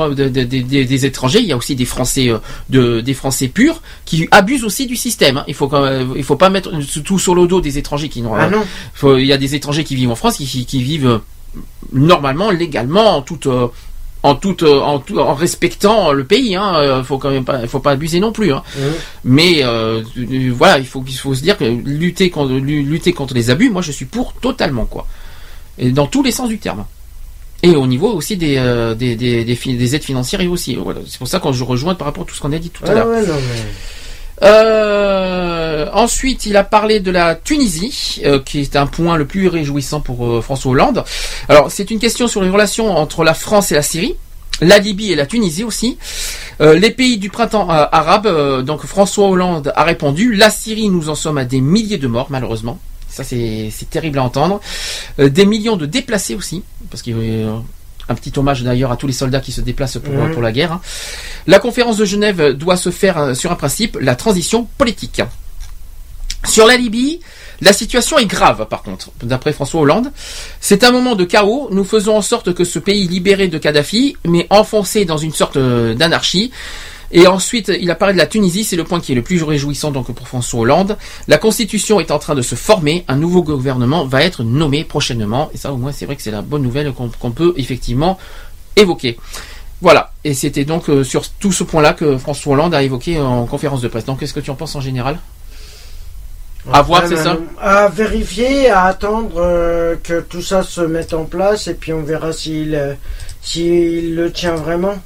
des- 0.62 0.84
des 0.84 1.06
étrangers. 1.06 1.38
Il 1.40 1.46
y 1.46 1.52
a 1.52 1.56
aussi 1.56 1.76
des 1.76 1.84
Français, 1.84 2.28
euh, 2.28 2.38
de, 2.68 3.00
des 3.00 3.14
Français 3.14 3.46
purs 3.46 3.80
qui 4.04 4.26
abusent 4.32 4.64
aussi 4.64 4.86
du 4.88 4.96
système. 4.96 5.36
hein. 5.36 5.44
Il 5.46 5.54
faut 5.54 5.68
quand 5.68 5.82
même- 5.82 6.14
il 6.16 6.24
faut 6.24 6.34
pas 6.36 6.50
mettre 6.50 6.72
tout 7.04 7.18
sur 7.20 7.34
le 7.36 7.46
dos 7.46 7.60
des 7.60 7.78
étrangers 7.78 8.08
qui 8.08 8.20
n'ont. 8.22 8.34
Ah 8.34 8.48
il 9.20 9.26
y 9.26 9.32
a 9.32 9.36
des 9.38 9.54
étrangers 9.54 9.84
qui 9.84 9.94
vivent 9.94 10.10
en 10.10 10.16
France, 10.16 10.36
qui, 10.38 10.66
qui 10.66 10.82
vivent 10.82 11.06
euh, 11.06 11.18
normalement, 11.92 12.50
légalement, 12.50 13.16
en 13.16 13.22
toute, 13.22 13.46
euh, 13.46 13.68
en 14.22 14.34
toute, 14.34 14.62
euh, 14.64 14.80
en, 14.80 14.98
tout- 14.98 15.18
en 15.20 15.34
respectant 15.34 16.12
le 16.12 16.24
pays. 16.24 16.56
Hein. 16.56 16.74
Euh, 16.76 17.02
Faut 17.04 17.18
quand 17.18 17.30
même 17.30 17.44
pas, 17.44 17.66
faut 17.68 17.78
pas 17.80 17.92
abuser 17.92 18.18
non 18.20 18.32
plus. 18.32 18.52
Hein. 18.52 18.62
Mhm. 18.76 18.82
Mais 19.24 19.58
euh, 19.62 20.02
voilà, 20.52 20.78
il 20.78 20.86
faut, 20.86 21.02
il 21.06 21.14
faut 21.14 21.34
se 21.34 21.42
dire 21.42 21.56
que 21.56 21.64
lutter 21.64 22.28
contre, 22.30 22.54
lu- 22.54 22.82
lutter 22.82 23.12
contre 23.12 23.34
les 23.34 23.50
abus, 23.50 23.70
moi 23.70 23.82
je 23.82 23.92
suis 23.92 24.06
pour 24.06 24.32
totalement 24.34 24.86
quoi. 24.86 25.06
Et 25.78 25.92
dans 25.92 26.06
tous 26.06 26.22
les 26.22 26.32
sens 26.32 26.48
du 26.48 26.58
terme. 26.58 26.84
Et 27.62 27.70
au 27.74 27.86
niveau 27.88 28.12
aussi 28.12 28.36
des, 28.36 28.56
euh, 28.56 28.94
des, 28.94 29.16
des, 29.16 29.44
des, 29.44 29.94
aides 29.96 30.02
financières 30.04 30.40
et 30.40 30.46
aussi. 30.46 30.76
Voilà. 30.76 31.00
C'est 31.08 31.18
pour 31.18 31.26
ça 31.28 31.40
que 31.40 31.50
je 31.52 31.64
rejoins 31.64 31.94
par 31.96 32.06
rapport 32.06 32.22
à 32.22 32.26
tout 32.26 32.34
ce 32.34 32.40
qu'on 32.40 32.52
a 32.52 32.58
dit 32.58 32.70
tout 32.70 32.84
à 32.84 32.88
Ouais, 32.90 32.94
l'heure. 32.94 33.06
ouais. 33.08 33.22
Euh, 34.42 35.86
ensuite, 35.92 36.46
il 36.46 36.56
a 36.56 36.64
parlé 36.64 37.00
de 37.00 37.10
la 37.10 37.34
Tunisie, 37.34 38.20
euh, 38.24 38.40
qui 38.40 38.60
est 38.60 38.76
un 38.76 38.86
point 38.86 39.16
le 39.16 39.26
plus 39.26 39.48
réjouissant 39.48 40.00
pour 40.00 40.26
euh, 40.26 40.40
François 40.40 40.72
Hollande. 40.72 41.04
Alors, 41.48 41.70
c'est 41.70 41.90
une 41.90 41.98
question 41.98 42.28
sur 42.28 42.42
les 42.42 42.50
relations 42.50 42.96
entre 42.96 43.24
la 43.24 43.34
France 43.34 43.72
et 43.72 43.74
la 43.74 43.82
Syrie, 43.82 44.16
la 44.60 44.78
Libye 44.78 45.12
et 45.12 45.16
la 45.16 45.26
Tunisie 45.26 45.64
aussi. 45.64 45.98
Euh, 46.60 46.78
les 46.78 46.90
pays 46.90 47.18
du 47.18 47.30
printemps 47.30 47.70
euh, 47.70 47.86
arabe, 47.92 48.64
donc 48.64 48.84
François 48.84 49.28
Hollande 49.28 49.72
a 49.74 49.84
répondu, 49.84 50.34
la 50.34 50.50
Syrie, 50.50 50.88
nous 50.88 51.08
en 51.08 51.14
sommes 51.14 51.38
à 51.38 51.44
des 51.44 51.60
milliers 51.60 51.98
de 51.98 52.08
morts, 52.08 52.28
malheureusement. 52.30 52.78
Ça, 53.08 53.24
c'est 53.24 53.90
terrible 53.90 54.18
à 54.18 54.22
entendre. 54.22 54.60
Euh, 55.18 55.28
des 55.28 55.46
millions 55.46 55.76
de 55.76 55.86
déplacés 55.86 56.34
aussi, 56.34 56.62
parce 56.90 57.02
a 57.02 57.62
un 58.08 58.14
petit 58.14 58.32
hommage 58.38 58.62
d'ailleurs 58.62 58.90
à 58.92 58.96
tous 58.96 59.06
les 59.06 59.12
soldats 59.12 59.40
qui 59.40 59.52
se 59.52 59.60
déplacent 59.60 59.98
pour, 59.98 60.14
Mhm. 60.14 60.32
pour 60.32 60.42
la 60.42 60.52
guerre. 60.52 60.72
hein. 60.72 60.80
La 61.46 61.58
conférence 61.58 61.96
de 61.96 62.04
Genève 62.04 62.52
doit 62.52 62.76
se 62.76 62.90
faire 62.90 63.18
euh, 63.18 63.34
sur 63.34 63.52
un 63.52 63.56
principe, 63.56 63.98
la 64.00 64.14
transition 64.16 64.66
politique. 64.78 65.22
Sur 66.46 66.66
la 66.66 66.76
Libye, 66.76 67.20
la 67.60 67.72
situation 67.72 68.16
est 68.18 68.26
grave 68.26 68.66
par 68.70 68.82
contre, 68.82 69.10
d'après 69.22 69.52
François 69.52 69.80
Hollande. 69.80 70.12
C'est 70.60 70.84
un 70.84 70.92
moment 70.92 71.16
de 71.16 71.24
chaos, 71.24 71.68
nous 71.72 71.84
faisons 71.84 72.16
en 72.16 72.22
sorte 72.22 72.54
que 72.54 72.64
ce 72.64 72.78
pays 72.78 73.08
libéré 73.08 73.48
de 73.48 73.58
Kadhafi, 73.58 74.16
mais 74.24 74.46
enfoncé 74.50 75.04
dans 75.04 75.18
une 75.18 75.32
sorte 75.32 75.56
euh, 75.56 75.94
d'anarchie. 75.94 76.52
Et 77.10 77.26
ensuite, 77.26 77.72
il 77.80 77.90
apparaît 77.90 78.12
de 78.12 78.18
la 78.18 78.26
Tunisie, 78.26 78.64
c'est 78.64 78.76
le 78.76 78.84
point 78.84 79.00
qui 79.00 79.12
est 79.12 79.14
le 79.14 79.22
plus 79.22 79.42
réjouissant 79.42 79.90
donc 79.90 80.12
pour 80.12 80.28
François 80.28 80.60
Hollande. 80.60 80.96
La 81.26 81.38
constitution 81.38 82.00
est 82.00 82.10
en 82.10 82.18
train 82.18 82.34
de 82.34 82.42
se 82.42 82.54
former, 82.54 83.04
un 83.08 83.16
nouveau 83.16 83.42
gouvernement 83.42 84.04
va 84.04 84.22
être 84.22 84.42
nommé 84.44 84.84
prochainement, 84.84 85.50
et 85.54 85.56
ça 85.56 85.72
au 85.72 85.76
moins 85.76 85.92
c'est 85.92 86.04
vrai 86.04 86.16
que 86.16 86.22
c'est 86.22 86.30
la 86.30 86.42
bonne 86.42 86.62
nouvelle 86.62 86.92
qu'on 86.92 87.30
peut 87.30 87.54
effectivement 87.56 88.18
évoquer. 88.76 89.18
Voilà, 89.80 90.12
et 90.24 90.34
c'était 90.34 90.64
donc 90.64 90.90
euh, 90.90 91.04
sur 91.04 91.28
tout 91.28 91.52
ce 91.52 91.62
point-là 91.62 91.92
que 91.92 92.18
François 92.18 92.54
Hollande 92.54 92.74
a 92.74 92.82
évoqué 92.82 93.18
en 93.20 93.46
conférence 93.46 93.80
de 93.80 93.88
presse. 93.88 94.04
Donc 94.04 94.18
qu'est-ce 94.20 94.34
que 94.34 94.40
tu 94.40 94.50
en 94.50 94.56
penses 94.56 94.74
en 94.74 94.80
général? 94.80 95.18
À 96.72 96.82
voir, 96.82 97.06
c'est 97.06 97.16
ça? 97.16 97.34
maintenant, 97.34 97.46
À 97.60 97.88
vérifier, 97.88 98.68
à 98.68 98.84
attendre 98.84 99.36
euh, 99.36 99.94
que 100.02 100.20
tout 100.20 100.42
ça 100.42 100.62
se 100.62 100.80
mette 100.80 101.14
en 101.14 101.24
place 101.24 101.68
et 101.68 101.74
puis 101.74 101.92
on 101.92 102.02
verra 102.02 102.32
s'il 102.32 102.74
euh, 102.74 102.94
s'il 103.40 104.16
le 104.16 104.32
tient 104.32 104.56
vraiment. 104.56 104.96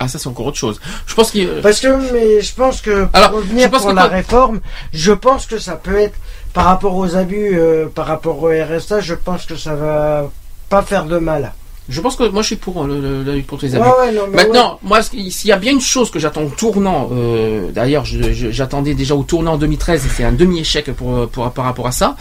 Ah, 0.00 0.08
ça 0.08 0.18
c'est 0.18 0.28
encore 0.28 0.46
autre 0.46 0.56
chose. 0.58 0.80
Je 1.06 1.14
pense 1.14 1.30
qu'il. 1.30 1.48
Parce 1.62 1.80
que, 1.80 2.12
mais 2.12 2.40
je 2.40 2.54
pense 2.54 2.80
que 2.80 3.04
pour 3.04 3.10
Alors, 3.14 3.32
revenir 3.32 3.66
je 3.66 3.70
pense 3.70 3.82
pour 3.82 3.90
que 3.90 3.96
la 3.96 4.06
réforme, 4.06 4.60
je 4.92 5.12
pense 5.12 5.46
que 5.46 5.58
ça 5.58 5.76
peut 5.76 5.98
être 5.98 6.16
par 6.52 6.64
rapport 6.64 6.94
aux 6.96 7.16
abus, 7.16 7.58
euh, 7.58 7.86
par 7.86 8.06
rapport 8.06 8.42
au 8.42 8.48
RSA, 8.48 9.00
je 9.00 9.14
pense 9.14 9.44
que 9.46 9.56
ça 9.56 9.74
va 9.74 10.30
pas 10.68 10.82
faire 10.82 11.04
de 11.04 11.18
mal. 11.18 11.52
Je 11.88 12.00
pense 12.00 12.16
que 12.16 12.26
moi 12.28 12.40
je 12.42 12.46
suis 12.46 12.56
pour 12.56 12.84
le- 12.84 12.98
le- 13.00 13.22
la 13.24 13.34
lutte 13.34 13.46
contre 13.46 13.66
les 13.66 13.74
abus. 13.76 13.84
ouais, 13.84 14.10
non, 14.12 14.22
mais 14.30 14.36
Maintenant, 14.44 14.78
moi, 14.82 15.02
s'il 15.02 15.30
y 15.48 15.52
a 15.52 15.56
bien 15.58 15.72
une 15.72 15.80
chose 15.82 16.10
que 16.10 16.18
j'attends 16.18 16.42
au 16.42 16.48
tournant, 16.48 17.10
euh, 17.12 17.70
d'ailleurs, 17.72 18.04
j'attendais 18.06 18.94
déjà 18.94 19.14
au 19.14 19.22
tournant 19.22 19.52
en 19.54 19.58
2013, 19.58 20.06
et 20.06 20.08
c'est 20.08 20.24
un 20.24 20.32
demi-échec 20.32 20.90
pour, 20.92 21.28
pour, 21.28 21.50
par 21.52 21.66
rapport 21.66 21.86
à 21.86 21.92
ça. 21.92 22.16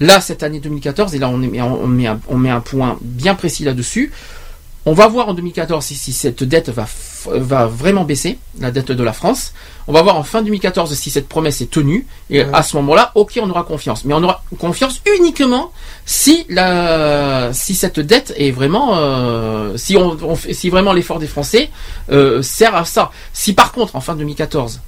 Là, 0.00 0.20
cette 0.20 0.42
année 0.44 0.60
2014, 0.60 1.14
et 1.14 1.18
là, 1.18 1.28
on, 1.28 1.42
est- 1.42 1.60
on, 1.60 1.86
met, 1.88 2.06
un, 2.06 2.20
on 2.28 2.36
met 2.36 2.50
un 2.50 2.60
point 2.60 2.96
bien 3.00 3.34
précis 3.34 3.64
là-dessus. 3.64 4.12
On 4.86 4.92
va 4.92 5.08
voir 5.08 5.28
en 5.30 5.34
2014 5.34 5.82
si, 5.84 5.94
si 5.94 6.12
cette 6.12 6.44
dette 6.44 6.68
va, 6.68 6.86
vraiment 7.66 8.04
baisser, 8.04 8.38
la 8.60 8.70
dette 8.70 8.92
de 8.92 9.02
la 9.02 9.14
France. 9.14 9.54
On 9.88 9.92
va 9.94 10.02
voir 10.02 10.16
en 10.16 10.22
fin 10.24 10.42
2014 10.42 10.92
si 10.94 11.08
cette 11.10 11.26
promesse 11.26 11.62
est 11.62 11.70
tenue. 11.70 12.06
Et 12.28 12.42
Ouais. 12.44 12.50
à 12.52 12.62
ce 12.62 12.76
moment-là, 12.76 13.10
ok, 13.14 13.38
on 13.42 13.48
aura 13.48 13.62
confiance. 13.64 14.04
Mais 14.04 14.12
on 14.12 14.22
aura 14.22 14.42
confiance 14.58 15.00
uniquement 15.18 15.72
si 16.04 16.44
la, 16.50 17.50
si 17.54 17.74
cette 17.74 17.98
dette 17.98 18.34
est 18.36 18.50
vraiment, 18.50 18.96
euh, 18.98 19.76
si 19.78 19.96
on, 19.96 20.18
on 20.22 20.36
fait- 20.36 20.52
si 20.52 20.68
vraiment 20.68 20.92
l'effort 20.92 21.18
des 21.18 21.26
Français 21.28 21.70
euh, 22.12 22.42
sert 22.42 22.74
à 22.76 22.84
ça. 22.84 23.10
Si 23.32 23.54
par 23.54 23.72
contre, 23.72 23.96
en 23.96 24.00
fin 24.02 24.14
2014, 24.14 24.80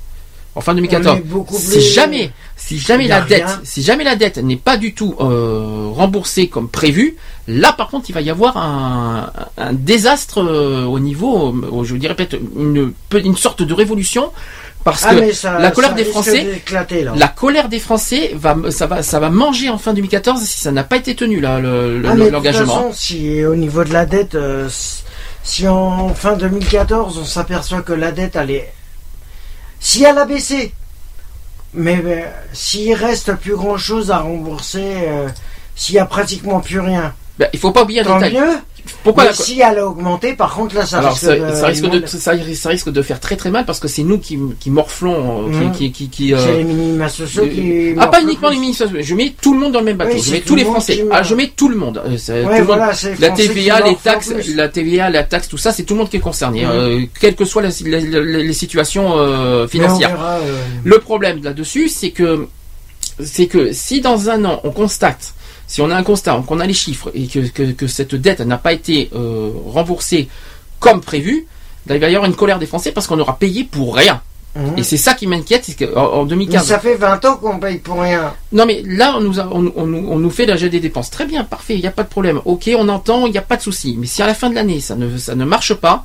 en 0.56 0.60
fin 0.62 0.74
2014, 0.74 1.14
On 1.14 1.18
est 1.18 1.20
beaucoup 1.20 1.54
si 1.56 1.80
jamais, 1.80 2.30
si 2.56 2.78
jamais 2.78 3.06
la 3.06 3.20
dette, 3.20 3.44
si 3.62 3.82
jamais 3.82 4.04
la 4.04 4.16
dette 4.16 4.38
n'est 4.38 4.56
pas 4.56 4.76
du 4.78 4.94
tout 4.94 5.14
euh, 5.20 5.88
remboursée 5.92 6.48
comme 6.48 6.68
prévu, 6.68 7.14
là 7.46 7.72
par 7.72 7.88
contre 7.88 8.06
il 8.08 8.14
va 8.14 8.22
y 8.22 8.30
avoir 8.30 8.56
un, 8.56 9.30
un 9.58 9.72
désastre 9.74 10.42
euh, 10.42 10.84
au 10.84 10.98
niveau, 10.98 11.54
euh, 11.54 11.84
je 11.84 11.94
dirais 11.96 12.14
peut-être 12.16 12.38
une, 12.56 12.92
une 13.14 13.36
sorte 13.36 13.62
de 13.62 13.74
révolution 13.74 14.32
parce 14.82 15.04
Ah, 15.06 15.14
que 15.14 15.32
ça- 15.32 15.58
la 15.58 15.70
colère 15.72 15.94
des 15.94 16.04
Français, 16.04 16.62
la 17.16 17.28
colère 17.28 17.68
des 17.68 17.78
Français 17.80 18.32
va, 18.34 18.56
ça 18.70 18.86
va, 18.86 19.02
ça 19.02 19.20
va 19.20 19.30
manger 19.30 19.68
en 19.68 19.78
fin 19.78 19.92
2014 19.92 20.40
si 20.42 20.60
ça 20.60 20.72
n'a 20.72 20.84
pas 20.84 20.96
été 20.96 21.14
tenu 21.14 21.40
là 21.40 21.60
le- 21.60 21.98
le- 21.98 22.08
Ah, 22.08 22.14
mais 22.14 22.18
de 22.20 22.24
toute 22.24 22.32
l'engagement. 22.32 22.66
façon, 22.88 22.92
si 22.94 23.44
au 23.44 23.56
niveau 23.56 23.84
de 23.84 23.92
la 23.92 24.06
dette, 24.06 24.36
si- 24.70 25.02
si 25.42 25.68
en 25.68 26.08
fin 26.14 26.34
2014 26.36 27.18
on 27.18 27.24
s'aperçoit 27.24 27.82
que 27.82 27.92
la 27.92 28.10
dette 28.12 28.36
elle 28.36 28.50
est, 28.52 28.72
si 29.80 30.04
elle 30.04 30.18
a 30.18 30.24
baissé, 30.24 30.72
mais 31.74 32.00
euh, 32.04 32.30
s'il 32.52 32.94
reste 32.94 33.34
plus 33.34 33.56
grand 33.56 33.76
chose 33.76 34.10
à 34.10 34.18
rembourser, 34.18 35.08
euh, 35.08 35.28
s'il 35.74 35.94
y 35.94 35.98
a 35.98 36.06
pratiquement 36.06 36.60
plus 36.60 36.80
rien, 36.80 37.14
Ben, 37.38 37.48
il 37.52 37.58
faut 37.58 37.70
pas 37.70 37.82
oublier 37.82 38.00
un 38.00 38.04
tant 38.04 38.18
détail. 38.18 38.34
mieux. 38.34 38.56
Pourquoi 39.02 39.24
mais 39.24 39.30
la 39.30 39.36
co- 39.36 39.42
si 39.42 39.60
elle 39.60 39.78
a 39.78 39.86
augmenté, 39.86 40.34
par 40.34 40.54
contre 40.54 40.76
là 40.76 40.86
ça 40.86 40.98
Alors 41.00 41.10
risque 41.10 41.24
ça, 41.26 41.34
de. 41.36 41.54
ça 41.56 41.66
risque 41.66 41.90
de, 41.90 42.06
ça, 42.06 42.32
ça 42.54 42.68
risque 42.70 42.88
de 42.88 43.02
faire 43.02 43.18
très 43.18 43.34
très 43.34 43.50
mal 43.50 43.64
parce 43.66 43.80
que 43.80 43.88
c'est 43.88 44.04
nous 44.04 44.18
qui, 44.18 44.38
qui 44.60 44.70
morflons, 44.70 45.48
euh, 45.48 45.50
qui, 45.50 45.56
Mhm. 45.58 45.72
qui, 45.72 45.92
qui, 45.92 46.08
qui, 46.08 46.32
euh, 46.34 46.38
C'est 46.38 46.56
les 46.58 46.64
minima 46.64 47.08
sociaux 47.08 47.42
euh, 47.42 47.48
qui. 47.48 47.94
ah 47.98 48.06
pas 48.06 48.22
uniquement 48.22 48.46
le 48.48 48.54
les 48.54 48.58
plus. 48.58 48.66
ministres, 48.66 48.86
je 49.00 49.14
mets 49.16 49.34
tout 49.40 49.54
le 49.54 49.58
monde 49.60 49.72
dans 49.72 49.80
le 49.80 49.86
même 49.86 49.96
bateau. 49.96 50.12
Oui, 50.14 50.22
je 50.24 50.30
mets 50.30 50.40
tous 50.40 50.54
le 50.54 50.60
les 50.60 50.64
Français. 50.66 51.04
Ah, 51.10 51.22
je 51.24 51.34
mets 51.34 51.48
tout 51.48 51.68
le 51.68 51.74
monde. 51.76 52.00
Ouais, 52.06 52.16
tout 52.16 52.32
le 52.32 52.62
voilà, 52.62 52.92
La 53.18 53.30
TVA, 53.30 53.80
les 53.80 53.96
taxes, 53.96 54.32
plus. 54.32 54.54
la 54.54 54.68
TVA, 54.68 55.10
la 55.10 55.24
taxe, 55.24 55.48
tout 55.48 55.58
ça, 55.58 55.72
c'est 55.72 55.82
tout 55.82 55.94
le 55.94 55.98
monde 55.98 56.08
qui 56.10 56.18
est 56.18 56.20
concerné, 56.20 56.64
Mhm. 56.64 56.70
euh, 56.70 57.00
quelles 57.20 57.34
que 57.34 57.44
soient 57.44 57.62
les, 57.62 58.52
situations 58.52 59.66
financières. 59.66 60.10
verra, 60.10 60.38
Le 60.84 60.98
problème 61.00 61.42
là-dessus, 61.42 61.88
c'est 61.88 62.10
que 62.10 62.46
c'est 63.20 63.46
que 63.46 63.72
si 63.72 64.00
dans 64.00 64.30
un 64.30 64.44
an 64.44 64.60
on 64.62 64.70
constate, 64.70 65.34
si 65.66 65.80
on 65.80 65.90
a 65.90 65.96
un 65.96 66.02
constat, 66.02 66.42
qu'on 66.46 66.60
a 66.60 66.66
les 66.66 66.72
chiffres 66.74 67.10
et 67.14 67.26
que, 67.26 67.40
que, 67.48 67.72
que 67.72 67.86
cette 67.86 68.14
dette 68.14 68.40
n'a 68.40 68.58
pas 68.58 68.72
été 68.72 69.10
euh, 69.14 69.50
remboursée 69.66 70.28
comme 70.80 71.00
prévu, 71.00 71.46
là, 71.86 71.94
il 71.96 72.00
va 72.00 72.08
y 72.08 72.14
avoir 72.14 72.28
une 72.30 72.36
colère 72.36 72.58
des 72.58 72.66
Français 72.66 72.92
parce 72.92 73.06
qu'on 73.06 73.18
aura 73.18 73.36
payé 73.38 73.64
pour 73.64 73.96
rien. 73.96 74.20
Mhm. 74.54 74.78
Et 74.78 74.82
c'est 74.82 74.96
ça 74.96 75.12
qui 75.12 75.26
m'inquiète, 75.26 75.66
en 75.96 76.22
Mais 76.22 76.30
2015. 76.30 76.66
ça 76.66 76.78
fait 76.78 76.94
20 76.94 77.22
ans 77.26 77.36
qu'on 77.36 77.58
paye 77.58 77.76
pour 77.78 78.00
rien. 78.00 78.32
Non 78.52 78.64
mais 78.64 78.82
là 78.86 79.14
on 79.18 79.20
nous, 79.20 79.38
a- 79.38 79.48
on, 79.52 79.70
on 79.76 79.86
nous- 79.86 80.08
on 80.10 80.18
nous 80.18 80.30
fait 80.30 80.46
la 80.46 80.56
des 80.56 80.80
dépenses. 80.80 81.10
Très 81.10 81.26
bien, 81.26 81.44
parfait, 81.44 81.74
il 81.74 81.80
n'y 81.80 81.86
a 81.86 81.90
pas 81.90 82.04
de 82.04 82.08
problème. 82.08 82.40
Ok, 82.46 82.70
on 82.78 82.88
entend, 82.88 83.26
il 83.26 83.32
n'y 83.32 83.38
a 83.38 83.42
pas 83.42 83.56
de 83.58 83.62
souci. 83.62 83.96
Mais 83.98 84.06
si 84.06 84.22
à 84.22 84.26
la 84.26 84.32
fin 84.32 84.48
de 84.48 84.54
l'année 84.54 84.80
ça 84.80 84.96
ne, 84.96 85.18
ça 85.18 85.34
ne 85.34 85.44
marche 85.44 85.74
pas, 85.74 86.04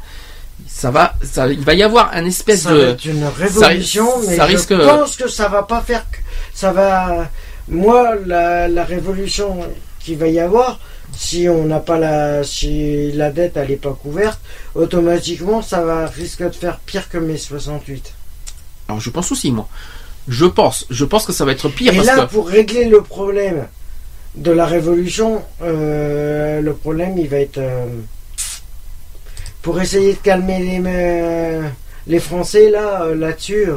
ça 0.67 0.91
va, 0.91 1.13
ça, 1.23 1.47
il 1.47 1.61
va 1.61 1.73
y 1.75 1.81
avoir 1.83 2.11
un 2.13 2.25
espèce 2.25 2.63
ça 2.63 2.71
de. 2.73 2.77
va 2.77 2.87
être 2.89 3.05
une 3.05 3.23
révolution, 3.25 4.05
ça- 4.21 4.27
mais 4.29 4.35
ça 4.35 4.47
je 4.47 4.51
risque- 4.57 4.77
pense 4.77 5.15
que 5.15 5.29
ça 5.29 5.47
va 5.47 5.63
pas 5.63 5.79
faire 5.81 6.03
que 6.11 6.17
ça 6.53 6.73
va. 6.73 7.29
Moi, 7.67 8.15
la, 8.25 8.67
la 8.67 8.83
révolution 8.83 9.57
qu'il 9.99 10.17
va 10.17 10.27
y 10.27 10.39
avoir, 10.39 10.79
si 11.15 11.47
on 11.49 11.65
n'a 11.65 11.79
pas 11.79 11.97
la, 11.97 12.43
si 12.43 13.11
la 13.11 13.31
dette 13.31 13.57
elle 13.57 13.71
est 13.71 13.75
pas 13.77 13.93
couverte, 13.93 14.39
automatiquement 14.75 15.61
ça 15.61 15.81
va 15.83 16.07
risque 16.07 16.43
de 16.43 16.51
faire 16.51 16.79
pire 16.79 17.09
que 17.09 17.17
mes 17.17 17.37
68. 17.37 18.13
Alors 18.87 18.99
je 18.99 19.09
pense 19.09 19.31
aussi 19.31 19.51
moi. 19.51 19.67
Je 20.27 20.45
pense, 20.45 20.85
je 20.89 21.05
pense 21.05 21.25
que 21.25 21.33
ça 21.33 21.45
va 21.45 21.51
être 21.51 21.69
pire 21.69 21.93
Et 21.93 21.95
parce 21.95 22.07
là, 22.07 22.25
que. 22.25 22.31
pour 22.31 22.47
régler 22.47 22.85
le 22.85 23.01
problème 23.01 23.67
de 24.35 24.51
la 24.51 24.65
révolution, 24.65 25.43
euh, 25.61 26.61
le 26.61 26.73
problème 26.73 27.17
il 27.17 27.27
va 27.27 27.37
être 27.37 27.57
euh, 27.57 27.85
pour 29.61 29.79
essayer 29.81 30.13
de 30.13 30.19
calmer 30.19 30.59
les 30.59 30.81
euh, 30.85 31.67
les 32.07 32.19
Français 32.19 32.69
là 32.69 33.05
là-dessus. 33.13 33.67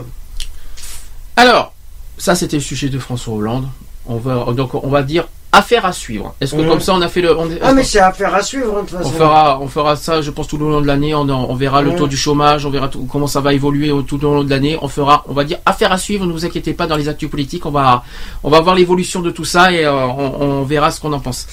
Alors, 1.37 1.74
ça 2.19 2.35
c'était 2.35 2.57
le 2.57 2.63
sujet 2.63 2.89
de 2.89 2.99
François 2.99 3.35
Hollande. 3.35 3.67
On 4.07 4.17
va 4.17 4.53
donc 4.53 4.75
on 4.75 4.89
va 4.89 5.03
dire 5.03 5.27
affaire 5.53 5.87
à 5.87 5.93
suivre. 5.93 6.35
Est-ce 6.41 6.53
que 6.55 6.69
comme 6.69 6.81
ça 6.81 6.95
on 6.95 7.01
a 7.01 7.09
fait 7.09 7.21
le. 7.21 7.39
on- 7.39 7.49
Ah 7.63 7.73
mais 7.73 7.85
c'est 7.85 8.01
affaire 8.01 8.35
à 8.35 8.43
suivre 8.43 8.77
hein, 8.77 8.83
de 8.83 8.89
toute 8.89 8.99
façon. 8.99 9.09
On 9.09 9.13
fera, 9.13 9.61
on 9.61 9.69
fera 9.69 9.95
ça, 9.97 10.21
je 10.21 10.31
pense, 10.33 10.49
tout 10.49 10.59
le 10.59 10.69
long 10.69 10.81
de 10.81 10.87
l'année. 10.87 11.15
On, 11.15 11.21
on 11.29 11.55
verra 11.55 11.81
le 11.81 11.95
taux 11.97 12.07
du 12.09 12.17
chômage, 12.17 12.67
on 12.67 12.71
verra 12.71 12.89
tout- 12.89 13.07
comment 13.11 13.29
ça 13.29 13.41
va 13.41 13.55
évoluer 13.55 13.93
au- 13.93 14.03
tout 14.03 14.23
au 14.25 14.35
long 14.35 14.43
de 14.45 14.51
l'année. 14.51 14.77
On 14.83 14.89
fera, 14.89 15.25
on 15.29 15.33
va 15.33 15.45
dire, 15.45 15.59
affaire 15.65 15.93
à 15.93 15.97
suivre. 15.99 16.27
Ne 16.27 16.33
vous 16.33 16.45
inquiétez 16.45 16.75
pas 16.75 16.87
dans 16.89 16.97
les 16.97 17.09
actus 17.09 17.31
politiques. 17.31 17.65
On 17.67 17.71
va, 17.71 18.03
on 18.43 18.51
va 18.51 18.61
voir 18.61 18.75
l'évolution 18.75 19.21
de 19.21 19.31
tout 19.31 19.45
ça 19.45 19.71
et 19.73 19.85
euh, 19.87 19.93
on, 20.07 20.43
on 20.43 20.63
verra 20.65 20.91
ce 20.91 21.01
qu'on 21.01 21.13
en 21.13 21.21
pense. 21.21 21.47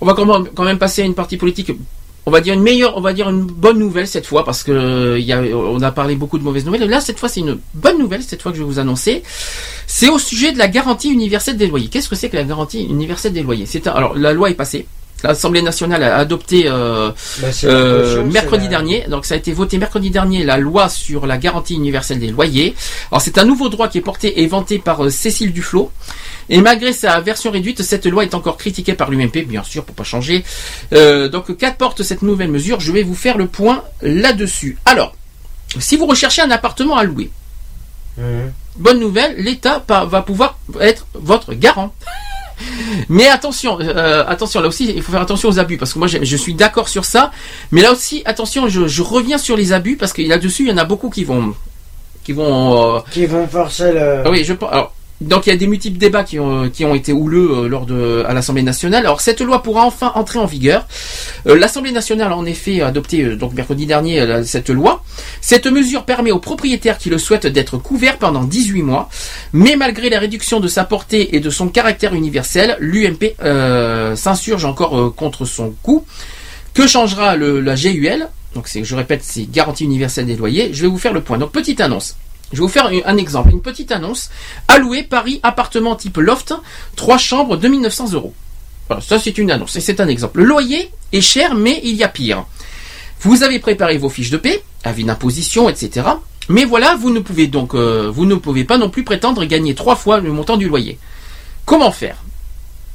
On 0.00 0.06
va 0.06 0.14
quand 0.14 0.24
même, 0.24 0.48
quand 0.54 0.64
même 0.64 0.78
passer 0.78 1.02
à 1.02 1.04
une 1.04 1.14
partie 1.14 1.36
politique. 1.36 1.72
On 2.28 2.30
va 2.30 2.42
dire 2.42 2.52
une 2.52 2.62
meilleure, 2.62 2.94
on 2.94 3.00
va 3.00 3.14
dire 3.14 3.30
une 3.30 3.46
bonne 3.46 3.78
nouvelle 3.78 4.06
cette 4.06 4.26
fois 4.26 4.44
parce 4.44 4.62
que 4.62 4.70
euh, 4.70 5.80
a, 5.80 5.92
parlé 5.92 6.14
beaucoup 6.14 6.38
de 6.38 6.44
mauvaises 6.44 6.66
nouvelles. 6.66 6.86
Là, 6.86 7.00
cette 7.00 7.18
fois, 7.18 7.30
c'est 7.30 7.40
une 7.40 7.58
bonne 7.72 7.98
nouvelle 7.98 8.22
cette 8.22 8.42
fois 8.42 8.52
que 8.52 8.58
je 8.58 8.62
vais 8.62 8.68
vous 8.68 8.78
annoncer. 8.78 9.22
C'est 9.86 10.10
au 10.10 10.18
sujet 10.18 10.52
de 10.52 10.58
la 10.58 10.68
garantie 10.68 11.08
universelle 11.08 11.56
des 11.56 11.66
loyers. 11.66 11.88
Qu'est-ce 11.88 12.10
que 12.10 12.16
c'est 12.16 12.28
que 12.28 12.36
la 12.36 12.44
garantie 12.44 12.84
universelle 12.84 13.32
des 13.32 13.42
loyers? 13.42 13.64
Alors 13.86 14.14
la 14.14 14.34
loi 14.34 14.50
est 14.50 14.54
passée. 14.54 14.86
L'Assemblée 15.24 15.62
nationale 15.62 16.02
a 16.04 16.16
adopté 16.16 16.64
euh, 16.66 17.10
Bah, 17.40 17.48
euh, 17.64 18.22
mercredi 18.24 18.64
la- 18.64 18.70
dernier. 18.70 19.04
Donc 19.08 19.26
ça 19.26 19.34
a 19.34 19.36
été 19.36 19.52
voté 19.52 19.76
mercredi 19.78 20.10
dernier 20.10 20.44
la 20.44 20.58
loi 20.58 20.88
sur 20.88 21.26
la 21.26 21.38
garantie 21.38 21.74
universelle 21.74 22.20
des 22.20 22.28
loyers. 22.28 22.74
Alors 23.10 23.20
c'est 23.20 23.36
un 23.38 23.44
nouveau 23.44 23.68
droit 23.68 23.88
qui 23.88 23.98
est 23.98 24.02
porté 24.02 24.40
et 24.42 24.46
vanté 24.46 24.78
par 24.78 25.04
euh, 25.04 25.10
Cécile 25.10 25.52
Duflot. 25.52 25.90
Et 26.48 26.60
malgré 26.60 26.92
sa 26.92 27.20
version 27.20 27.50
réduite, 27.50 27.82
cette 27.82 28.06
loi 28.06 28.22
est 28.22 28.34
encore 28.34 28.56
critiquée 28.56 28.94
par 28.94 29.10
l'UMP, 29.10 29.44
bien 29.46 29.62
sûr, 29.64 29.84
pour 29.84 29.94
pas 29.94 30.04
changer. 30.04 30.44
Donc 30.92 31.54
qu'apporte 31.58 32.02
cette 32.02 32.22
nouvelle 32.22 32.48
mesure? 32.50 32.80
Je 32.80 32.90
vais 32.92 33.02
vous 33.02 33.14
faire 33.14 33.36
le 33.36 33.46
point 33.48 33.84
là-dessus. 34.00 34.78
Alors, 34.86 35.14
si 35.78 35.96
vous 35.98 36.06
recherchez 36.06 36.40
un 36.40 36.50
appartement 36.50 36.96
à 36.96 37.04
louer, 37.04 37.30
Mhm. 38.16 38.50
bonne 38.76 38.98
nouvelle, 38.98 39.34
l'État 39.36 39.84
va 39.88 40.22
pouvoir 40.22 40.58
être 40.80 41.06
votre 41.14 41.52
garant. 41.54 41.92
Mais 43.08 43.28
attention, 43.28 43.78
euh, 43.80 44.24
attention, 44.26 44.60
là 44.60 44.68
aussi, 44.68 44.92
il 44.94 45.02
faut 45.02 45.12
faire 45.12 45.20
attention 45.22 45.48
aux 45.48 45.58
abus, 45.58 45.76
parce 45.78 45.92
que 45.92 45.98
moi, 45.98 46.08
je 46.08 46.36
suis 46.36 46.54
d'accord 46.54 46.88
sur 46.88 47.04
ça. 47.04 47.30
Mais 47.70 47.82
là 47.82 47.92
aussi, 47.92 48.22
attention, 48.24 48.68
je, 48.68 48.86
je 48.88 49.02
reviens 49.02 49.38
sur 49.38 49.56
les 49.56 49.72
abus, 49.72 49.96
parce 49.96 50.12
que 50.12 50.22
là-dessus, 50.22 50.64
il 50.64 50.68
y 50.70 50.72
en 50.72 50.78
a 50.78 50.84
beaucoup 50.84 51.10
qui 51.10 51.24
vont, 51.24 51.54
qui 52.24 52.32
vont. 52.32 52.96
euh, 52.96 53.00
Qui 53.10 53.26
vont 53.26 53.46
forcer 53.46 53.92
le. 53.92 54.22
ah 54.24 54.30
oui, 54.30 54.44
je 54.44 54.52
pense. 54.54 54.70
Alors, 54.72 54.92
donc 55.20 55.46
il 55.46 55.50
y 55.50 55.52
a 55.52 55.56
des 55.56 55.66
multiples 55.66 55.98
débats 55.98 56.22
qui 56.22 56.38
ont, 56.38 56.64
été 56.94 57.12
houleux 57.12 57.50
euh, 57.50 57.68
lors 57.68 57.86
de 57.86 58.24
à 58.26 58.34
l'Assemblée 58.34 58.62
nationale. 58.62 59.04
Alors 59.04 59.20
cette 59.20 59.40
loi 59.40 59.62
pourra 59.62 59.84
enfin 59.84 60.12
entrer 60.14 60.38
en 60.38 60.46
vigueur. 60.46 60.86
Euh, 61.46 61.58
L'Assemblée 61.58 61.90
nationale 61.90 62.30
a 62.30 62.36
en 62.36 62.44
effet 62.44 62.82
adopté 62.82 63.24
euh, 63.24 63.38
mercredi 63.52 63.86
dernier 63.86 64.44
cette 64.44 64.70
loi. 64.70 65.02
Cette 65.40 65.66
mesure 65.66 66.04
permet 66.04 66.30
aux 66.30 66.38
propriétaires 66.38 66.98
qui 66.98 67.10
le 67.10 67.18
souhaitent 67.18 67.48
d'être 67.48 67.78
couverts 67.78 68.18
pendant 68.18 68.44
18 68.44 68.82
mois, 68.82 69.08
mais 69.52 69.74
malgré 69.74 70.08
la 70.08 70.20
réduction 70.20 70.60
de 70.60 70.68
sa 70.68 70.84
portée 70.84 71.34
et 71.34 71.40
de 71.40 71.50
son 71.50 71.68
caractère 71.68 72.14
universel, 72.14 72.76
l'UMP 72.78 73.34
s'insurge 74.14 74.64
encore 74.64 75.14
contre 75.14 75.44
son 75.44 75.74
coût. 75.82 76.04
Que 76.74 76.86
changera 76.86 77.36
la 77.36 77.74
GUL 77.74 78.28
Donc 78.54 78.68
je 78.80 78.94
répète, 78.94 79.22
c'est 79.24 79.50
garantie 79.50 79.84
universelle 79.84 80.26
des 80.26 80.36
loyers. 80.36 80.70
Je 80.72 80.82
vais 80.82 80.88
vous 80.88 80.98
faire 80.98 81.12
le 81.12 81.22
point. 81.22 81.38
Donc 81.38 81.50
petite 81.50 81.80
annonce. 81.80 82.16
Je 82.52 82.56
vais 82.56 82.62
vous 82.62 82.68
faire 82.68 82.86
un- 83.04 83.16
exemple, 83.16 83.50
une 83.50 83.60
petite 83.60 83.92
annonce. 83.92 84.30
Alloué 84.68 85.02
Paris 85.02 85.40
appartement 85.42 85.96
type 85.96 86.16
loft, 86.16 86.54
3 86.96 87.18
chambres, 87.18 87.56
2900 87.56 88.12
euros. 88.12 88.34
Voilà, 88.88 89.02
ça 89.02 89.18
c'est 89.18 89.36
une 89.36 89.50
annonce 89.50 89.76
et 89.76 89.80
c'est 89.80 90.00
un 90.00 90.08
exemple. 90.08 90.38
Le 90.40 90.46
loyer 90.46 90.90
est 91.12 91.20
cher, 91.20 91.54
mais 91.54 91.80
il 91.84 91.94
y 91.94 92.04
a 92.04 92.08
pire. 92.08 92.46
Vous 93.20 93.42
avez 93.42 93.58
préparé 93.58 93.98
vos 93.98 94.08
fiches 94.08 94.30
de 94.30 94.38
paie, 94.38 94.62
avis 94.84 95.04
d'imposition, 95.04 95.68
etc. 95.68 96.06
Mais 96.48 96.64
voilà, 96.64 96.94
vous 96.94 97.10
ne 97.10 97.20
pouvez 97.20 97.48
donc, 97.48 97.74
euh, 97.74 98.10
vous 98.10 98.24
ne 98.24 98.36
pouvez 98.36 98.64
pas 98.64 98.78
non 98.78 98.88
plus 98.88 99.04
prétendre 99.04 99.44
gagner 99.44 99.74
trois 99.74 99.96
fois 99.96 100.18
le 100.20 100.32
montant 100.32 100.56
du 100.56 100.68
loyer. 100.68 100.98
Comment 101.66 101.92
faire? 101.92 102.16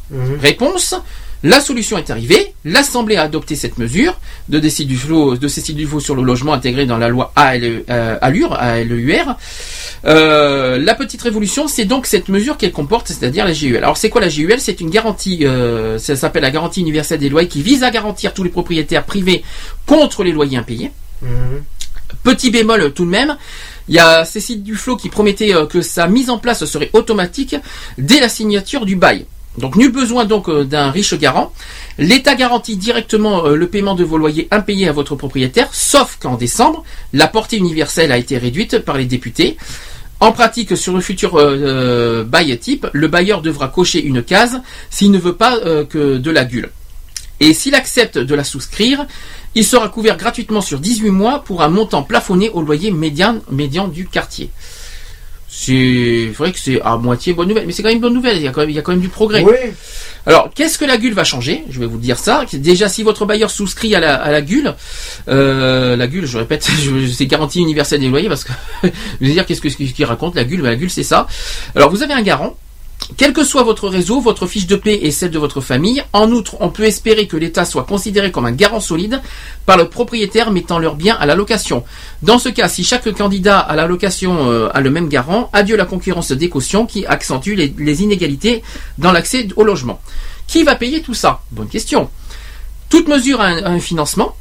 Mhm. 0.09 0.40
Réponse 0.41 0.95
la 1.43 1.59
solution 1.59 1.97
est 1.97 2.09
arrivée, 2.09 2.53
l'Assemblée 2.63 3.17
a 3.17 3.23
adopté 3.23 3.57
cette 3.57 3.77
mesure 3.77 4.17
de 4.47 4.59
décide 4.59 4.88
du 4.88 4.95
flot, 4.95 5.35
de 5.35 5.47
cécile 5.49 5.75
du 5.75 5.85
flot 5.85 5.99
sur 5.99 6.15
le 6.15 6.23
logement 6.23 6.53
intégré 6.53 6.85
dans 6.85 6.97
la 6.97 7.09
loi 7.09 7.33
ALE, 7.35 7.83
euh, 7.89 8.17
ALUR, 8.22 8.53
ALEUR. 8.53 9.35
Euh, 10.05 10.77
la 10.77 10.95
petite 10.95 11.22
révolution, 11.22 11.67
c'est 11.67 11.85
donc 11.85 12.05
cette 12.05 12.30
mesure 12.30 12.55
qu'elle 12.57 12.72
comporte, 12.72 13.07
c'est-à-dire 13.07 13.45
la 13.45 13.51
GUL. 13.51 13.75
Alors 13.75 13.97
c'est 13.97 14.09
quoi 14.09 14.22
la 14.22 14.30
GUL 14.30 14.59
C'est 14.59 14.80
une 14.80 14.89
garantie, 14.89 15.45
euh, 15.45 15.97
ça 15.97 16.15
s'appelle 16.15 16.43
la 16.43 16.51
garantie 16.51 16.80
universelle 16.80 17.19
des 17.19 17.30
loyers 17.30 17.49
qui 17.49 17.61
vise 17.61 17.83
à 17.83 17.91
garantir 17.91 18.33
tous 18.33 18.43
les 18.43 18.49
propriétaires 18.49 19.03
privés 19.03 19.43
contre 19.85 20.23
les 20.23 20.31
loyers 20.31 20.57
impayés. 20.57 20.91
Mhm. 21.22 21.63
Petit 22.23 22.51
bémol 22.51 22.93
tout 22.93 23.03
de 23.03 23.09
même, 23.09 23.35
il 23.89 23.95
y 23.95 23.99
a 23.99 24.23
Cécile 24.23 24.63
Duflot 24.63 24.95
qui 24.95 25.09
promettait 25.09 25.53
euh, 25.53 25.65
que 25.65 25.81
sa 25.81 26.07
mise 26.07 26.30
en 26.30 26.38
place 26.38 26.63
serait 26.63 26.89
automatique 26.93 27.55
dès 27.97 28.22
la 28.22 28.30
signature 28.30 28.85
du 28.85 28.95
bail. 28.95 29.25
Donc 29.57 29.75
nul 29.75 29.91
besoin 29.91 30.25
donc 30.25 30.49
euh, 30.49 30.64
d'un 30.64 30.90
riche 30.90 31.14
garant. 31.14 31.53
L'État 31.98 32.35
garantit 32.35 32.75
directement 32.75 33.45
euh, 33.45 33.56
le 33.56 33.67
paiement 33.67 33.95
de 33.95 34.03
vos 34.03 34.17
loyers 34.17 34.48
impayés 34.51 34.88
à 34.88 34.91
votre 34.91 35.15
propriétaire, 35.15 35.69
sauf 35.72 36.17
qu'en 36.19 36.35
décembre, 36.35 36.83
la 37.14 37.27
portée 37.27 37.57
universelle 37.57 38.11
a 38.11 38.17
été 38.17 38.38
réduite 38.38 38.80
par 38.80 38.98
les 38.98 39.06
députés. 39.06 39.57
En 40.19 40.32
pratique, 40.32 40.75
sur 40.77 40.93
le 40.93 41.01
futur 41.01 41.35
euh, 41.35 42.23
bail 42.23 42.57
type, 42.57 42.88
le 42.93 43.07
bailleur 43.07 43.41
devra 43.41 43.67
cocher 43.67 44.03
une 44.03 44.23
case 44.23 44.61
s'il 44.90 45.11
ne 45.11 45.19
veut 45.19 45.35
pas 45.35 45.59
que 45.90 46.17
de 46.17 46.32
la 46.32 46.45
gueule. 46.45 46.72
Et 47.40 47.53
s'il 47.53 47.75
accepte 47.75 48.17
de 48.17 48.35
la 48.35 48.45
souscrire, 48.45 49.06
il 49.53 49.65
sera 49.65 49.90
couvert 49.90 50.17
gratuitement 50.17 50.61
sur 50.61 50.80
18 50.80 51.09
mois 51.09 51.43
pour 51.43 51.61
un 51.61 51.67
montant 51.67 52.03
plafonné 52.03 52.49
au 52.49 52.61
loyer 52.61 52.90
médian 52.91 53.88
du 53.88 54.07
quartier. 54.07 54.49
C'est 55.56 56.32
vrai 56.35 56.51
que 56.51 56.57
c'est 56.59 56.82
à 56.82 56.98
moitié 56.98 57.32
bonne 57.33 57.48
nouvelle, 57.48 57.67
mais 57.67 57.73
c'est 57.73 57.83
quand 57.83 57.90
même 57.90 57.98
une 57.98 58.01
bonne 58.01 58.14
nouvelle, 58.14 58.38
il 58.38 58.43
y 58.43 58.48
a 58.48 58.51
quand 58.51 58.61
même, 58.61 58.72
il 58.72 58.75
y 58.75 58.80
a 58.80 58.82
quand 58.82 58.91
même 58.91 59.01
du 59.01 59.07
progrès. 59.07 59.43
Oui. 59.43 59.53
Alors, 60.25 60.49
qu'est-ce 60.53 60.80
que 60.80 60.85
la 60.85 60.98
GUL 60.98 61.14
va 61.14 61.23
changer? 61.23 61.64
Je 61.69 61.80
vais 61.80 61.85
vous 61.85 61.99
dire 61.99 62.17
ça. 62.17 62.43
Déjà, 62.53 62.90
si 62.90 63.03
votre 63.03 63.25
bailleur 63.25 63.51
souscrit 63.51 63.93
à 63.93 63.99
la, 63.99 64.15
à 64.15 64.32
la 64.32 64.41
GUL, 64.41 64.73
euh, 65.27 65.95
la 65.95 66.07
GUL, 66.07 66.25
je 66.25 66.40
répète, 66.40 66.64
c'est 67.14 67.27
garantie 67.27 67.59
universelle 67.59 67.99
des 67.99 68.09
loyers 68.09 68.30
parce 68.30 68.45
que 68.45 68.51
je 68.83 69.27
vais 69.27 69.32
dire 69.32 69.45
qu'est-ce 69.45 69.61
que 69.61 69.69
ce 69.69 69.75
qu'il 69.75 70.06
raconte 70.06 70.35
la 70.35 70.43
GUL 70.43 70.61
Ben, 70.61 70.72
La 70.72 70.75
GUL, 70.75 70.90
c'est 70.90 71.03
ça. 71.03 71.27
Alors, 71.75 71.91
vous 71.91 72.01
avez 72.01 72.14
un 72.14 72.23
garant. 72.23 72.57
Quel 73.17 73.33
que 73.33 73.43
soit 73.43 73.64
votre 73.64 73.90
réseau, 73.90 74.19
votre 74.19 74.48
fiche 74.48 74.67
de 74.67 74.75
paix 74.75 74.99
et 75.01 75.11
celle 75.11 75.32
de 75.32 75.40
votre 75.40 75.61
famille, 75.61 76.03
en 76.14 76.32
outre, 76.32 76.57
on 76.59 76.69
peut 76.69 76.83
espérer 76.83 77.27
que 77.27 77.38
l'État 77.38 77.65
soit 77.65 77.83
considéré 77.83 78.32
comme 78.32 78.45
un 78.45 78.51
garant 78.51 78.80
solide 78.80 79.22
par 79.65 79.77
le 79.77 79.90
propriétaire 79.90 80.51
mettant 80.51 80.80
leurs 80.80 80.95
biens 80.95 81.17
à 81.19 81.25
la 81.25 81.35
location. 81.35 81.83
Dans 82.22 82.40
ce 82.40 82.49
cas, 82.49 82.69
si 82.69 82.83
chaque 82.83 83.11
candidat 83.14 83.59
à 83.59 83.75
la 83.75 83.88
location 83.88 84.49
euh, 84.49 84.69
a 84.73 84.82
le 84.82 84.90
même 84.90 85.09
garant, 85.09 85.49
adieu 85.53 85.75
la 85.75 85.85
concurrence 85.85 86.32
des 86.32 86.49
cautions 86.49 86.85
qui 86.85 87.06
accentue 87.06 87.56
les, 87.56 88.03
inégalités 88.03 88.64
dans 88.98 89.11
l'accès 89.11 89.48
au 89.56 89.64
logement. 89.64 89.99
Qui 90.48 90.64
va 90.64 90.75
payer 90.75 91.01
tout 91.01 91.14
ça? 91.14 91.41
Bonne 91.51 91.67
question. 91.67 92.09
Toute 92.90 93.07
mesure 93.07 93.41
a 93.41 93.48
un 93.48 93.80
financement. 93.80 94.35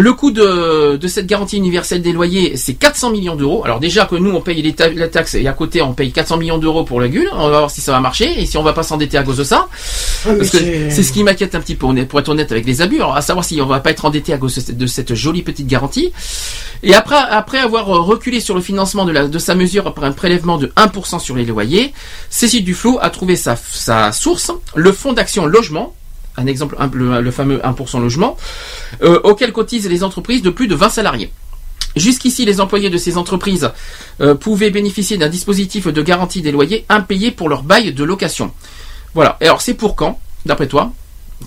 Le 0.00 0.12
coût 0.12 0.30
de, 0.30 0.96
de 0.96 1.08
cette 1.08 1.26
garantie 1.26 1.56
universelle 1.56 2.02
des 2.02 2.12
loyers, 2.12 2.56
c'est 2.56 2.74
400 2.74 3.10
millions 3.10 3.34
d'euros. 3.34 3.62
Alors 3.64 3.80
déjà 3.80 4.06
que 4.06 4.14
nous, 4.14 4.30
on 4.30 4.40
paye 4.40 4.62
les 4.62 4.72
ta- 4.72 4.90
la 4.90 5.08
taxe 5.08 5.34
et 5.34 5.44
à 5.48 5.52
côté, 5.52 5.82
on 5.82 5.92
paye 5.92 6.12
400 6.12 6.36
millions 6.36 6.58
d'euros 6.58 6.84
pour 6.84 7.00
la 7.00 7.08
GUL. 7.08 7.28
On 7.32 7.48
va 7.50 7.58
voir 7.58 7.70
si 7.72 7.80
ça 7.80 7.90
va 7.90 7.98
marcher 7.98 8.40
et 8.40 8.46
si 8.46 8.56
on 8.56 8.62
va 8.62 8.72
pas 8.72 8.84
s'endetter 8.84 9.18
à 9.18 9.24
cause 9.24 9.38
de 9.38 9.42
ça. 9.42 9.66
Ah, 10.24 10.28
mais 10.30 10.36
Parce 10.38 10.50
que 10.50 10.58
c'est- 10.58 11.02
ce 11.02 11.12
qui 11.12 11.24
m'inquiète 11.24 11.56
un 11.56 11.60
petit 11.60 11.74
peu, 11.74 11.88
pour 12.06 12.20
être 12.20 12.28
honnête 12.28 12.52
avec 12.52 12.64
les 12.64 12.80
abus. 12.80 12.98
Alors, 12.98 13.16
à 13.16 13.22
savoir 13.22 13.44
si 13.44 13.60
on 13.60 13.66
va 13.66 13.80
pas 13.80 13.90
être 13.90 14.04
endetté 14.04 14.32
à 14.32 14.38
cause 14.38 14.54
de 14.54 14.60
cette- 14.60 14.78
de 14.78 14.86
cette 14.86 15.14
jolie 15.16 15.42
petite 15.42 15.66
garantie. 15.66 16.12
Et 16.84 16.94
après, 16.94 17.16
après 17.16 17.58
avoir 17.58 17.86
reculé 17.86 18.38
sur 18.38 18.54
le 18.54 18.60
financement 18.60 19.04
de, 19.04 19.10
la, 19.10 19.26
de 19.26 19.38
sa 19.40 19.56
mesure 19.56 19.88
après 19.88 20.06
un 20.06 20.12
prélèvement 20.12 20.58
de 20.58 20.70
1% 20.76 21.18
sur 21.18 21.34
les 21.34 21.44
loyers, 21.44 21.92
Cécile 22.30 22.62
Duflot 22.64 22.98
a 23.02 23.10
trouvé 23.10 23.34
sa, 23.34 23.56
sa 23.56 24.12
source, 24.12 24.52
le 24.76 24.92
fonds 24.92 25.12
d'action 25.12 25.44
logement, 25.44 25.92
un 26.38 26.46
exemple, 26.46 26.76
le, 26.94 27.20
le 27.20 27.30
fameux 27.30 27.58
1% 27.58 28.00
logement, 28.00 28.36
euh, 29.02 29.20
auquel 29.24 29.52
cotisent 29.52 29.88
les 29.88 30.02
entreprises 30.04 30.42
de 30.42 30.50
plus 30.50 30.68
de 30.68 30.74
20 30.74 30.88
salariés. 30.88 31.30
Jusqu'ici, 31.96 32.44
les 32.44 32.60
employés 32.60 32.90
de 32.90 32.96
ces 32.98 33.16
entreprises 33.16 33.70
euh, 34.20 34.34
pouvaient 34.34 34.70
bénéficier 34.70 35.16
d'un 35.16 35.28
dispositif 35.28 35.88
de 35.88 36.02
garantie 36.02 36.42
des 36.42 36.52
loyers 36.52 36.84
impayés 36.88 37.30
pour 37.30 37.48
leur 37.48 37.62
bail 37.62 37.92
de 37.92 38.04
location. 38.04 38.52
Voilà. 39.14 39.36
Et 39.40 39.46
alors, 39.46 39.60
c'est 39.62 39.74
pour 39.74 39.96
quand, 39.96 40.18
d'après 40.46 40.68
toi? 40.68 40.92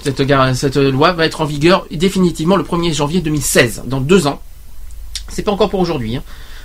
Cette, 0.04 0.78
loi 0.78 1.12
va 1.12 1.26
être 1.26 1.42
en 1.42 1.46
vigueur 1.46 1.86
définitivement 1.92 2.56
le 2.56 2.64
1er 2.64 2.94
janvier 2.94 3.22
2016, 3.22 3.84
dans 3.86 4.00
deux 4.02 4.26
ans. 4.28 4.42
C'est 5.30 5.44
pas 5.44 5.52
encore 5.52 5.70
pour 5.70 5.80
aujourd'hui. 5.82 6.16
hein. 6.18 6.24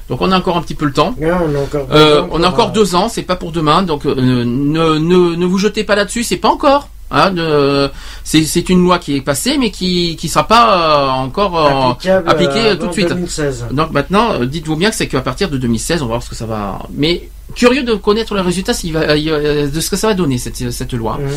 Donc 0.09 0.21
on 0.23 0.31
a 0.31 0.39
encore 0.39 0.57
un 0.57 0.63
petit 0.63 0.77
peu 0.77 0.87
le 0.87 0.93
temps. 0.93 1.15
Non, 1.21 1.29
on 1.45 1.55
a 1.55 1.59
encore 1.59 1.87
deux 1.87 1.95
Euh, 1.97 2.23
ans 2.23 2.29
on 2.31 2.43
a 2.43 2.47
pour, 2.51 2.55
encore 2.55 2.71
deux 2.73 2.95
ans, 2.95 3.09
c'est 3.09 3.23
pas 3.23 3.35
pour 3.37 3.51
demain, 3.51 3.83
donc 3.83 4.07
euh, 4.07 4.15
ne, 4.15 4.45
ne, 4.45 5.35
ne 5.35 5.47
vous 5.47 5.59
jetez 5.59 5.83
pas 5.83 5.97
là-dessus, 5.97 6.23
c'est 6.23 6.37
pas 6.37 6.49
encore. 6.49 6.89
Hein, 7.11 7.31
ne- 7.31 7.89
c'est 8.25 8.69
une 8.69 8.83
loi 8.83 8.99
qui 8.99 9.17
est 9.17 9.21
passée, 9.21 9.59
mais 9.59 9.71
qui 9.71 10.17
qui 10.17 10.29
sera 10.29 10.47
pas 10.49 10.65
euh, 10.75 11.09
encore 11.11 11.57
euh, 11.57 11.91
Applicable, 11.93 12.29
appliquée 12.29 12.67
euh, 12.67 12.75
tout 12.77 12.89
de 12.89 12.93
suite. 12.93 13.09
2016. 13.09 13.67
Donc 13.71 13.93
maintenant, 13.93 14.45
dites-vous 14.45 14.75
bien 14.77 14.91
que 14.91 14.97
c'est 14.97 15.07
qu'à 15.07 15.21
partir 15.21 15.49
de 15.49 15.57
2016, 15.57 16.03
on 16.03 16.07
va 16.07 16.09
voir 16.15 16.23
ce 16.25 16.31
que 16.31 16.35
ça 16.35 16.47
va. 16.47 16.81
Mais 16.93 17.29
curieux 17.55 17.85
de 17.85 17.95
connaître 17.95 18.35
le 18.35 18.41
résultat 18.41 18.73
va, 18.93 19.17
de 19.17 19.81
ce 19.81 19.89
que 19.91 19.97
ça 19.97 20.09
va 20.09 20.15
donner 20.15 20.39
cette 20.39 20.71
cette 20.73 20.93
loi. 20.95 21.19
Mhm. 21.19 21.31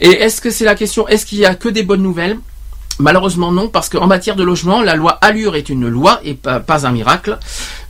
Et 0.00 0.08
est-ce 0.10 0.40
que 0.40 0.50
c'est 0.50 0.64
la 0.64 0.74
question 0.74 1.06
Est-ce 1.06 1.24
qu'il 1.26 1.38
y 1.38 1.46
a 1.46 1.54
que 1.54 1.68
des 1.68 1.84
bonnes 1.84 2.02
nouvelles? 2.02 2.36
Malheureusement 3.00 3.50
non, 3.50 3.68
parce 3.68 3.88
qu'en 3.88 4.06
matière 4.06 4.36
de 4.36 4.44
logement, 4.44 4.80
la 4.80 4.94
loi 4.94 5.18
Allure 5.20 5.56
est 5.56 5.68
une 5.68 5.88
loi 5.88 6.20
et 6.22 6.34
pas, 6.34 6.86
un 6.86 6.92
miracle. 6.92 7.38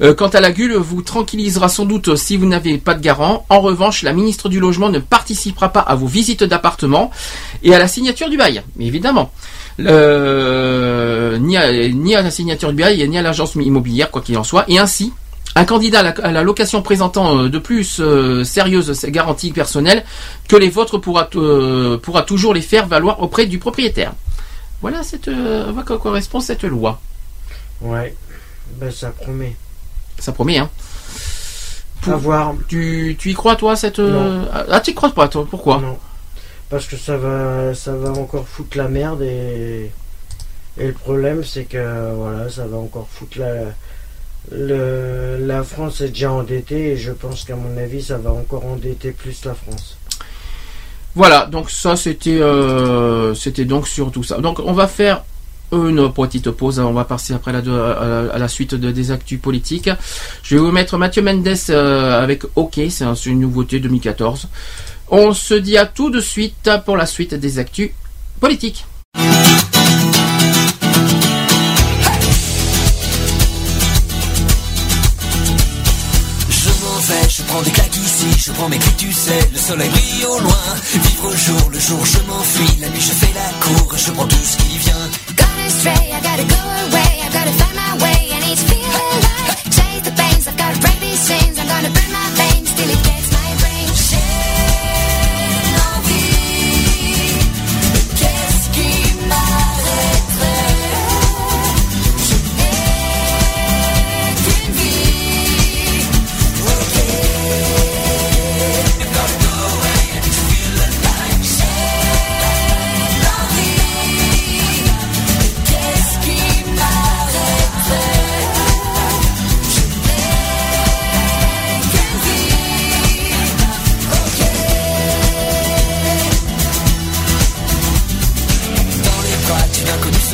Euh, 0.01 0.15
quant 0.15 0.29
à 0.29 0.41
la 0.41 0.51
GUL, 0.51 0.75
vous 0.77 1.03
tranquillisera 1.03 1.69
sans 1.69 1.85
doute 1.85 2.17
si 2.17 2.39
vous 2.39 2.47
n'avez 2.47 2.79
pas 2.79 2.95
de 2.95 3.03
garant. 3.03 3.45
En 3.51 3.61
revanche, 3.61 4.03
la 4.03 4.15
ministre 4.15 4.49
du 4.49 4.61
Logement 4.61 4.89
ne 4.89 4.99
participera 4.99 5.69
pas 5.69 5.81
à 5.81 5.95
vos 5.95 6.07
visites 6.07 6.45
d'appartement 6.45 7.11
et 7.63 7.75
à 7.75 7.79
la 7.79 7.87
signature 7.87 8.31
du 8.31 8.39
bail, 8.39 8.63
évidemment. 8.81 9.31
Ni, 9.79 9.87
à, 11.57 12.23
la 12.23 12.31
signature 12.31 12.71
du 12.71 12.83
bail, 12.83 13.07
ni 13.09 13.19
à 13.19 13.23
l'agence 13.23 13.57
immobilière, 13.57 14.11
quoi 14.11 14.23
qu'il 14.23 14.39
en 14.39 14.45
soit. 14.45 14.65
Et 14.69 14.79
ainsi, 14.79 15.13
un 15.55 15.65
candidat 15.65 16.01
à 16.01 16.33
la, 16.33 16.43
location 16.43 16.83
présentant 16.83 17.39
euh, 17.39 17.49
de 17.49 17.59
plus 17.59 18.01
euh, 18.01 18.43
sérieuses 18.43 19.05
garanties 19.07 19.53
personnelles 19.53 20.05
que 20.49 20.57
les 20.57 20.69
vôtres 20.69 20.99
pourra 20.99 22.23
toujours 22.23 22.55
les 22.55 22.61
faire 22.61 22.87
valoir 22.87 23.23
auprès 23.23 23.47
du 23.47 23.59
propriétaire. 23.59 24.13
Voilà 24.81 25.03
cette, 25.03 25.29
euh, 25.29 25.75
à 25.77 25.83
quoi 25.83 25.99
correspond 25.99 26.41
cette 26.41 26.65
loi. 26.65 27.01
Ouais. 27.81 28.15
Ben, 28.77 28.91
ça 28.91 29.11
promet. 29.11 29.57
Ça 30.19 30.33
promet, 30.33 30.59
hein. 30.59 30.71
À 32.07 32.17
voir. 32.17 32.55
Tu, 32.69 33.17
tu 33.19 33.31
y 33.31 33.35
crois, 33.35 33.57
toi, 33.57 33.77
cette... 33.77 33.99
euh, 33.99 34.43
Non. 34.43 34.49
Ah, 34.71 34.81
tu 34.81 34.91
y 34.91 34.95
crois 34.95 35.13
pas, 35.13 35.29
toi 35.29 35.47
Pourquoi? 35.51 35.81
Non. 35.81 35.99
Parce 36.69 36.87
que 36.87 36.97
ça 36.97 37.17
va, 37.17 37.75
ça 37.75 37.95
va 37.95 38.11
encore 38.11 38.47
foutre 38.49 38.77
la 38.77 38.89
merde 38.89 39.23
et, 39.23 39.91
et 40.79 40.87
le 40.89 40.93
problème 40.93 41.45
c'est 41.45 41.65
que 41.65 42.13
voilà, 42.15 42.49
ça 42.49 42.67
va 42.67 42.79
encore 42.79 43.07
foutre 43.09 43.39
la, 43.39 43.53
le, 44.51 45.37
la 45.47 45.63
France 45.63 46.01
est 46.01 46.09
déjà 46.09 46.33
endettée 46.33 46.93
et 46.93 46.97
je 46.97 47.13
pense 47.13 47.45
qu'à 47.45 47.55
mon 47.55 47.77
avis 47.77 48.03
ça 48.03 48.19
va 48.19 48.33
encore 48.33 48.65
endetter 48.65 49.13
plus 49.13 49.45
la 49.45 49.55
France. 49.55 49.99
Voilà, 51.15 51.47
donc 51.47 51.71
ça 51.71 51.95
c'était 51.95 52.41
euh, 52.41 53.35
c'était 53.35 53.65
donc 53.65 53.87
sur 53.87 54.11
tout 54.11 54.25
ça. 54.25 54.39
Donc 54.39 54.59
on 54.65 54.73
va 54.73 54.89
faire 54.89 55.23
une 55.73 56.13
petite 56.13 56.51
pause, 56.51 56.79
on 56.81 56.93
va 56.93 57.05
passer 57.05 57.35
après 57.35 57.53
la, 57.53 57.59
à 58.33 58.39
la, 58.39 58.49
suite 58.49 58.75
de, 58.75 58.91
des 58.91 59.11
actus 59.11 59.41
politiques. 59.41 59.91
Je 60.43 60.57
vais 60.57 60.61
vous 60.61 60.73
mettre 60.73 60.99
Mathieu 60.99 61.23
Mendes 61.23 61.49
euh, 61.71 62.23
avec 62.23 62.43
OK, 62.57 62.81
c'est 62.91 63.27
une 63.27 63.41
nouveauté 63.41 63.81
2014. 63.81 64.49
On 65.09 65.33
se 65.33 65.55
dit 65.55 65.77
à 65.77 65.87
tout 65.87 66.11
de 66.11 66.21
suite 66.21 66.71
pour 66.85 66.97
la 66.97 67.07
suite 67.07 67.35
des 67.35 67.59
actus 67.59 67.91
politiques. 68.41 68.85
Je 69.15 69.21
m'en 76.69 76.99
vais, 77.01 77.29
je 77.29 77.43
prends 77.43 77.63
des 77.63 77.71
claques 77.71 77.94
je 78.39 78.53
prends 78.53 78.69
mes 78.69 78.79
clics, 78.79 78.97
tu 78.97 79.13
sais, 79.13 79.49
le 79.53 79.59
soleil 79.59 79.89
brille 79.91 80.27
au 80.27 80.39
loin. 80.41 80.65
Vivre 80.93 81.29
au 81.29 81.37
jour, 81.37 81.71
le 81.71 81.79
jour 81.79 82.05
je 82.05 82.19
m'enfuis, 82.29 82.81
la 82.81 82.89
nuit 82.89 83.01
je 83.01 83.13
fais 83.13 83.33
la 83.35 83.51
cour, 83.61 83.97
je 83.97 84.11
prends 84.13 84.27
tout 84.27 84.45
ce 84.45 84.57
qui 84.57 84.79
vient. 84.79 85.11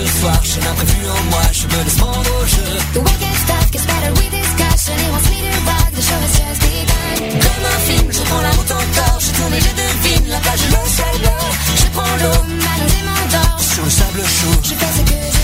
En 0.01 1.31
moi, 1.31 1.43
je 1.53 1.67
me 1.67 1.85
laisse 1.85 1.95
prendre 1.97 2.31
au 2.41 2.47
jeu. 2.47 2.79
The 2.95 2.99
wicked 2.99 3.37
stuff 3.45 3.71
gets 3.71 3.87
better 3.87 4.13
with 4.17 4.31
discussion. 4.31 4.95
He 4.99 5.11
wants 5.11 5.29
me 5.31 5.39
to 5.45 5.61
rock, 5.69 5.91
the 5.93 6.03
show 6.03 6.21
has 6.25 6.35
just 6.41 6.61
begun. 6.61 7.41
Comme 7.45 7.67
un 7.67 7.81
film, 7.89 8.07
je 8.11 8.23
prends 8.23 8.41
la 8.41 8.51
route 8.51 8.71
encore, 8.71 9.21
je 9.21 9.31
tourne 9.37 9.55
et 9.55 9.61
je 9.61 9.73
devine 9.83 10.31
la 10.31 10.39
page 10.39 10.65
le 10.73 10.89
ciel 10.89 11.17
bleu. 11.21 11.41
Je 11.77 11.87
prends 11.93 12.17
l'eau, 12.23 12.41
m'allonge 12.65 12.97
et 12.99 13.05
m'endors. 13.09 13.61
Sur 13.61 13.85
le 13.85 13.91
sable 13.91 14.23
chaud, 14.23 14.61
Je 14.65 14.75
fais 14.75 14.93
ce 14.97 15.03
que 15.11 15.19
je 15.35 15.40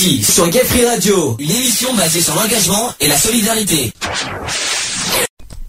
Sur 0.00 0.48
Gay 0.48 0.60
Free 0.64 0.86
Radio, 0.86 1.36
une 1.38 1.50
émission 1.50 1.92
basée 1.94 2.22
sur 2.22 2.34
l'engagement 2.34 2.90
et 3.00 3.06
la 3.08 3.18
solidarité. 3.18 3.92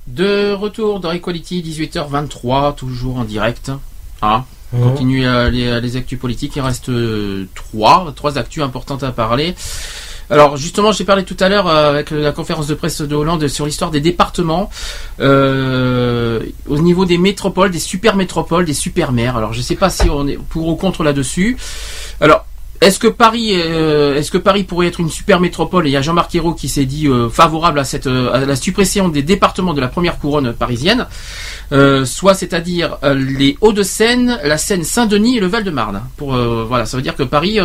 De 0.07 0.53
retour 0.53 1.01
dans 1.01 1.11
Equality, 1.11 1.61
18h23, 1.61 2.73
toujours 2.75 3.17
en 3.17 3.25
direct. 3.25 3.73
Hein 4.21 4.45
on 4.71 4.77
Mhm. 4.77 4.83
continue 4.89 5.25
les, 5.51 5.81
les 5.81 5.95
actus 5.97 6.17
politiques. 6.17 6.53
Il 6.55 6.61
reste 6.61 6.87
euh, 6.87 7.45
trois, 7.55 8.13
trois 8.15 8.37
actus 8.37 8.63
importantes 8.63 9.03
à 9.03 9.11
parler. 9.11 9.53
Alors 10.29 10.55
justement, 10.55 10.93
j'ai 10.93 11.03
parlé 11.03 11.25
tout 11.25 11.35
à 11.41 11.49
l'heure 11.49 11.67
euh, 11.67 11.89
avec 11.89 12.11
la 12.11 12.31
conférence 12.31 12.67
de 12.67 12.73
presse 12.73 13.01
de 13.01 13.13
Hollande 13.13 13.45
sur 13.49 13.65
l'histoire 13.65 13.91
des 13.91 13.99
départements 13.99 14.69
euh, 15.19 16.39
au 16.69 16.77
niveau 16.79 17.03
des 17.03 17.17
métropoles, 17.17 17.71
des 17.71 17.79
super 17.79 18.15
métropoles, 18.15 18.63
des 18.63 18.73
super 18.73 19.11
maires. 19.11 19.35
Alors 19.35 19.51
je 19.51 19.57
ne 19.57 19.63
sais 19.63 19.75
pas 19.75 19.89
si 19.89 20.09
on 20.09 20.25
est 20.25 20.37
pour 20.37 20.69
ou 20.69 20.77
contre 20.77 21.03
là-dessus. 21.03 21.57
Alors 22.21 22.45
est-ce 22.81 22.97
que 22.99 23.07
Paris, 23.07 23.51
euh, 23.55 24.15
est-ce 24.15 24.31
que 24.31 24.37
Paris 24.39 24.63
pourrait 24.63 24.87
être 24.87 24.99
une 24.99 25.09
super 25.09 25.39
métropole? 25.39 25.85
Et 25.85 25.89
il 25.89 25.93
y 25.93 25.97
a 25.97 26.01
Jean-Marc 26.01 26.33
Ayrault 26.35 26.53
qui 26.55 26.67
s'est 26.67 26.85
dit 26.85 27.07
euh, 27.07 27.29
favorable 27.29 27.79
à 27.79 27.83
cette, 27.83 28.07
euh, 28.07 28.33
à 28.33 28.39
la 28.45 28.55
suppression 28.55 29.07
des 29.09 29.21
départements 29.21 29.73
de 29.75 29.81
la 29.81 29.87
première 29.87 30.17
couronne 30.19 30.53
parisienne, 30.53 31.07
Euh, 31.71 32.03
soit 32.03 32.33
c'est-à-dire 32.33 32.97
les 33.15 33.57
Hauts-de-Seine, 33.61 34.39
la 34.43 34.57
Seine-Saint-Denis 34.57 35.37
et 35.37 35.39
le 35.39 35.47
Val-de-Marne. 35.47 36.01
Pour 36.17 36.35
voilà, 36.35 36.85
ça 36.85 36.97
veut 36.97 37.03
dire 37.03 37.15
que 37.15 37.23
Paris, 37.23 37.59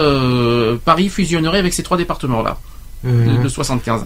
Paris 0.84 1.08
fusionnerait 1.08 1.58
avec 1.58 1.74
ces 1.74 1.82
trois 1.82 1.96
départements-là 1.96 2.56
Mhm. 3.02 3.38
de, 3.38 3.42
de 3.42 3.48
75. 3.48 4.04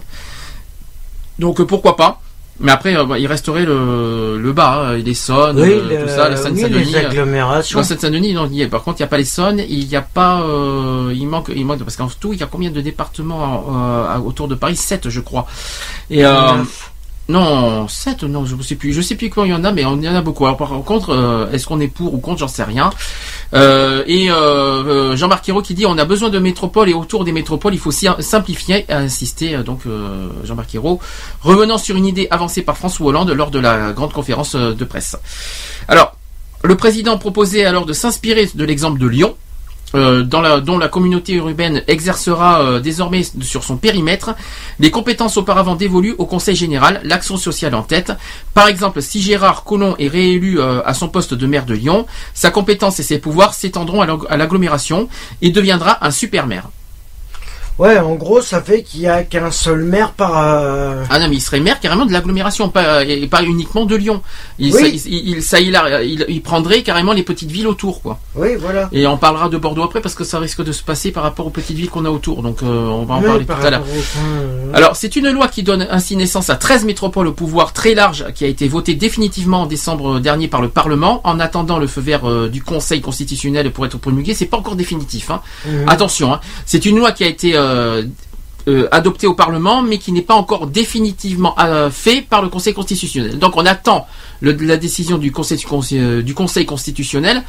Donc 1.39 1.61
pourquoi 1.63 1.95
pas? 1.95 2.19
Mais 2.59 2.71
après, 2.71 2.95
euh, 2.95 3.05
bah, 3.05 3.17
il 3.17 3.25
resterait 3.27 3.65
le, 3.65 4.37
le 4.39 4.53
bas, 4.53 4.89
hein, 4.91 4.97
l'Essonne, 4.97 5.59
Oui, 5.59 5.69
euh, 5.71 5.89
le- 5.99 6.03
tout 6.03 6.09
ça, 6.09 6.29
la 6.29 6.35
oui, 6.35 6.43
Seine-Saint-Denis. 6.43 6.91
les 6.91 6.95
agglomérations. 6.97 7.79
La 7.79 7.83
Seine-Saint-Denis, 7.83 8.33
non, 8.33 8.47
il 8.51 8.55
y 8.57 8.61
est. 8.61 8.67
Par 8.67 8.83
contre, 8.83 8.99
il 8.99 9.03
n'y 9.03 9.05
a 9.05 9.09
pas 9.09 9.17
l'Essonne, 9.17 9.63
il 9.67 9.87
n'y 9.87 9.95
a 9.95 10.01
pas, 10.01 10.41
euh, 10.41 11.11
il 11.15 11.27
manque, 11.27 11.51
il 11.55 11.65
manque, 11.65 11.79
parce 11.83 11.95
qu'en 11.95 12.07
tout, 12.19 12.33
il 12.33 12.39
y 12.39 12.43
a 12.43 12.47
combien 12.47 12.69
de 12.69 12.81
départements 12.81 13.65
euh, 13.71 14.17
autour 14.19 14.47
de 14.47 14.55
Paris? 14.55 14.75
7, 14.75 15.09
je 15.09 15.19
crois. 15.21 15.47
Et 16.09 16.23
euh, 16.25 16.57
Neuf. 16.57 16.90
Non, 17.31 17.87
7, 17.87 18.23
non, 18.23 18.45
je 18.45 18.55
ne 18.55 18.61
sais 18.61 18.75
plus. 18.75 18.93
Je 18.93 19.01
sais 19.01 19.15
plus 19.15 19.29
combien 19.29 19.55
il 19.55 19.57
y 19.57 19.59
en 19.59 19.63
a, 19.63 19.71
mais 19.71 19.81
il 19.81 20.03
y 20.03 20.09
en 20.09 20.15
a 20.15 20.21
beaucoup. 20.21 20.45
Alors, 20.45 20.57
par 20.57 20.69
contre, 20.85 21.09
euh, 21.09 21.49
est-ce 21.51 21.65
qu'on 21.65 21.79
est 21.79 21.87
pour 21.87 22.13
ou 22.13 22.19
contre, 22.19 22.39
j'en 22.39 22.47
sais 22.47 22.63
rien. 22.63 22.89
Euh, 23.53 24.03
et 24.07 24.29
euh, 24.31 25.15
Jean-Marc 25.15 25.47
Ayrault 25.49 25.61
qui 25.61 25.73
dit 25.73 25.85
on 25.85 25.97
a 25.97 26.05
besoin 26.05 26.29
de 26.29 26.39
métropoles 26.39 26.89
et 26.89 26.93
autour 26.93 27.23
des 27.23 27.31
métropoles, 27.31 27.73
il 27.73 27.79
faut 27.79 27.91
si- 27.91 28.07
simplifier, 28.19 28.85
a 28.89 28.97
insisté 28.99 29.55
euh, 29.55 29.63
donc 29.63 29.81
Jean-Marc 30.43 30.73
Ayrault, 30.75 30.99
revenant 31.41 31.77
sur 31.77 31.95
une 31.95 32.05
idée 32.05 32.27
avancée 32.31 32.61
par 32.61 32.77
François 32.77 33.07
Hollande 33.07 33.31
lors 33.31 33.51
de 33.51 33.59
la 33.59 33.91
grande 33.93 34.13
conférence 34.13 34.55
de 34.55 34.85
presse. 34.85 35.15
Alors, 35.87 36.15
le 36.63 36.75
président 36.77 37.17
proposait 37.17 37.65
alors 37.65 37.85
de 37.85 37.93
s'inspirer 37.93 38.49
de 38.53 38.63
l'exemple 38.65 38.99
de 38.99 39.07
Lyon, 39.07 39.35
euh, 39.95 40.23
dans 40.23 40.41
la, 40.41 40.59
dont 40.61 40.77
la 40.77 40.87
communauté 40.87 41.33
urbaine 41.33 41.83
exercera 41.87 42.61
euh, 42.61 42.79
désormais 42.79 43.23
sur 43.41 43.63
son 43.63 43.77
périmètre 43.77 44.35
les 44.79 44.91
compétences 44.91 45.37
auparavant 45.37 45.75
dévolues 45.75 46.15
au 46.17 46.25
Conseil 46.25 46.55
général, 46.55 47.01
l'action 47.03 47.37
sociale 47.37 47.75
en 47.75 47.83
tête. 47.83 48.11
Par 48.53 48.67
exemple, 48.67 49.01
si 49.01 49.21
Gérard 49.21 49.63
Collomb 49.63 49.95
est 49.99 50.07
réélu 50.07 50.59
euh, 50.59 50.81
à 50.85 50.93
son 50.93 51.09
poste 51.09 51.33
de 51.33 51.47
maire 51.47 51.65
de 51.65 51.73
Lyon, 51.73 52.05
sa 52.33 52.51
compétence 52.51 52.99
et 52.99 53.03
ses 53.03 53.19
pouvoirs 53.19 53.53
s'étendront 53.53 54.01
à 54.01 54.05
l'ag- 54.05 54.25
à 54.29 54.37
l'agglomération 54.37 55.09
et 55.41 55.49
deviendra 55.51 56.05
un 56.05 56.11
super 56.11 56.47
maire. 56.47 56.69
Ouais, 57.81 57.97
en 57.97 58.13
gros, 58.13 58.41
ça 58.41 58.61
fait 58.61 58.83
qu'il 58.83 59.01
y 59.01 59.07
a 59.07 59.23
qu'un 59.23 59.49
seul 59.49 59.83
maire 59.83 60.11
par. 60.11 60.33
euh, 60.37 61.03
Ah 61.09 61.17
non, 61.19 61.27
mais 61.29 61.37
il 61.37 61.41
serait 61.41 61.59
maire 61.59 61.79
carrément 61.79 62.05
de 62.05 62.11
l'agglomération, 62.13 62.69
pas, 62.69 63.03
et 63.03 63.25
pas 63.25 63.41
uniquement 63.41 63.85
de 63.85 63.95
Lyon. 63.95 64.21
Il, 64.59 64.71
Oui. 64.75 64.81
ça, 64.81 64.87
il, 65.07 65.29
il- 65.29 65.41
ça, 65.41 65.59
il, 65.59 65.75
a- 65.75 66.03
il- 66.03 66.25
il 66.29 66.41
prendrait 66.43 66.83
carrément 66.83 67.11
les 67.13 67.23
petites 67.23 67.49
villes 67.49 67.65
autour, 67.65 68.03
quoi. 68.03 68.19
Oui, 68.35 68.49
voilà. 68.59 68.87
Et 68.91 69.07
on 69.07 69.17
parlera 69.17 69.49
de 69.49 69.57
Bordeaux 69.57 69.81
après 69.81 69.99
parce 69.99 70.13
que 70.13 70.23
ça 70.23 70.37
risque 70.37 70.63
de 70.63 70.71
se 70.71 70.83
passer 70.83 71.11
par 71.11 71.23
rapport 71.23 71.47
aux 71.47 71.49
petites 71.49 71.75
villes 71.75 71.89
qu'on 71.89 72.05
a 72.05 72.11
autour. 72.11 72.43
Donc 72.43 72.61
euh, 72.61 72.67
on 72.87 73.03
va 73.05 73.15
en 73.15 73.19
Oui, 73.21 73.25
parler 73.25 73.45
tout 73.45 73.65
à 73.65 73.69
l'heure. 73.71 73.83
euh, 73.83 74.71
Alors, 74.75 74.95
c'est 74.95 75.15
une 75.15 75.31
loi 75.31 75.47
qui 75.47 75.63
donne 75.63 75.87
ainsi 75.89 76.15
naissance 76.15 76.51
à 76.51 76.57
13 76.57 76.85
métropoles 76.85 77.25
au 77.27 77.33
pouvoir 77.33 77.73
très 77.73 77.95
large 77.95 78.25
qui 78.35 78.45
a 78.45 78.47
été 78.47 78.67
votée 78.67 78.93
définitivement 78.93 79.61
en 79.63 79.65
décembre 79.65 80.19
dernier 80.19 80.47
par 80.47 80.61
le 80.61 80.69
Parlement. 80.69 81.21
En 81.23 81.39
attendant 81.39 81.79
le 81.79 81.87
feu 81.87 82.01
vert 82.01 82.29
euh, 82.29 82.47
du 82.47 82.61
Conseil 82.61 83.01
constitutionnel 83.01 83.71
pour 83.71 83.87
être 83.87 83.97
promulgué, 83.97 84.35
c'est 84.35 84.45
pas 84.45 84.57
encore 84.57 84.75
définitif. 84.75 85.31
hein. 85.31 85.41
Mhm. 85.65 85.89
Attention, 85.89 86.33
hein. 86.33 86.39
c'est 86.67 86.85
une 86.85 86.97
loi 86.97 87.11
qui 87.11 87.23
a 87.23 87.27
été 87.27 87.53
euh, 87.71 88.03
euh, 88.67 88.87
adoptée 88.91 89.25
au 89.27 89.33
Parlement, 89.33 89.81
mais 89.81 89.97
qui 89.97 90.11
n'est 90.11 90.21
pas 90.21 90.35
encore 90.35 90.67
définitivement 90.67 91.55
euh, 91.59 91.89
fait 91.89 92.21
par 92.21 92.41
le 92.43 92.49
Conseil 92.49 92.73
constitutionnel. 92.73 93.39
Donc, 93.39 93.57
on 93.57 93.65
attend 93.65 94.05
le- 94.39 94.51
la 94.53 94.77
décision 94.77 95.17
du 95.17 95.31
Conseil, 95.31 95.57
du 96.23 96.33
Conseil 96.35 96.65
constitutionnel 96.65 97.41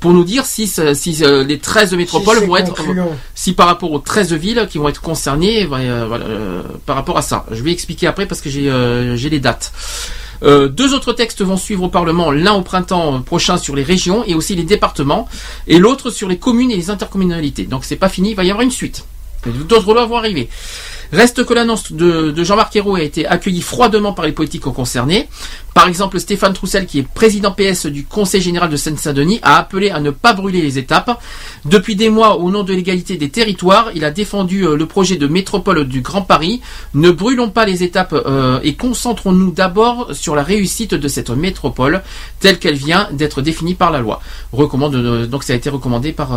pour 0.00 0.12
nous 0.12 0.24
dire 0.24 0.44
si, 0.44 0.70
euh, 0.80 1.44
les 1.44 1.58
13 1.58 1.94
métropoles 1.94 2.38
vont 2.46 2.56
être 2.56 2.74
concluant. 2.74 3.04
si 3.34 3.52
par 3.54 3.66
rapport 3.66 3.92
aux 3.92 3.98
13 4.00 4.32
villes 4.34 4.66
qui 4.70 4.78
vont 4.78 4.88
être 4.88 5.00
concernées 5.00 5.64
voilà, 5.66 6.26
par 6.84 6.96
rapport 6.96 7.16
à 7.16 7.22
ça. 7.22 7.46
Je 7.52 7.62
vais 7.62 7.72
expliquer 7.72 8.06
après 8.08 8.26
parce 8.26 8.40
que 8.40 8.50
j'ai 8.50 8.70
j'ai 9.16 9.30
les 9.30 9.40
dates. 9.40 9.72
Euh, 10.42 10.68
deux 10.68 10.92
autres 10.92 11.14
textes 11.14 11.40
vont 11.42 11.56
suivre 11.56 11.84
au 11.84 11.88
Parlement, 11.88 12.30
l'un 12.30 12.52
au 12.52 12.60
printemps 12.62 13.22
prochain 13.22 13.56
sur 13.56 13.74
les 13.74 13.82
régions 13.84 14.22
et 14.26 14.34
aussi 14.34 14.54
les 14.54 14.64
départements, 14.64 15.28
et 15.66 15.78
l'autre 15.78 16.10
sur 16.10 16.28
les 16.28 16.36
communes 16.38 16.70
et 16.70 16.76
les 16.76 16.90
intercommunalités. 16.90 17.64
Donc 17.64 17.84
c'est 17.86 17.96
pas 17.96 18.10
fini, 18.10 18.30
il 18.30 18.36
va 18.36 18.44
y 18.44 18.50
avoir 18.50 18.62
une 18.64 18.70
suite. 18.70 19.04
D'autres 19.50 19.94
lois 19.94 20.06
vont 20.06 20.16
arriver. 20.16 20.48
Reste 21.12 21.44
que 21.44 21.54
l'annonce 21.54 21.92
de, 21.92 22.34
Jean-Marc 22.42 22.74
Ayrault 22.76 22.96
a 22.96 23.02
été 23.02 23.26
accueillie 23.26 23.62
froidement 23.62 24.12
par 24.12 24.24
les 24.24 24.32
politiques 24.32 24.62
concernés. 24.62 25.28
Par 25.72 25.86
exemple, 25.88 26.18
Stéphane 26.18 26.52
Troussel, 26.52 26.86
qui 26.86 27.00
est 27.00 27.02
président 27.06 27.52
PS 27.52 27.86
du 27.86 28.04
Conseil 28.04 28.40
général 28.40 28.70
de 28.70 28.76
Seine-Saint-Denis, 28.76 29.38
a 29.42 29.58
appelé 29.58 29.90
à 29.90 30.00
ne 30.00 30.10
pas 30.10 30.32
brûler 30.32 30.62
les 30.62 30.78
étapes. 30.78 31.20
Depuis 31.64 31.94
des 31.96 32.08
mois, 32.08 32.38
au 32.38 32.50
nom 32.50 32.64
de 32.64 32.72
l'égalité 32.72 33.16
des 33.16 33.28
territoires, 33.28 33.90
il 33.94 34.04
a 34.04 34.10
défendu 34.10 34.66
euh, 34.66 34.76
le 34.76 34.86
projet 34.86 35.16
de 35.16 35.26
métropole 35.26 35.84
du 35.86 36.00
Grand 36.00 36.22
Paris. 36.22 36.60
Ne 36.94 37.10
brûlons 37.10 37.50
pas 37.50 37.66
les 37.66 37.84
étapes 37.84 38.14
euh, 38.14 38.58
et 38.62 38.74
concentrons-nous 38.74 39.52
d'abord 39.52 40.14
sur 40.14 40.34
la 40.34 40.42
réussite 40.42 40.94
de 40.94 41.08
cette 41.08 41.30
métropole 41.30 42.02
telle 42.40 42.58
qu'elle 42.58 42.76
vient 42.76 43.08
d'être 43.12 43.42
définie 43.42 43.74
par 43.74 43.90
la 43.90 44.00
loi. 44.00 44.20
Euh, 44.58 45.26
donc 45.26 45.44
ça 45.44 45.52
a 45.52 45.56
été 45.56 45.70
recommandé 45.70 46.12
par 46.12 46.32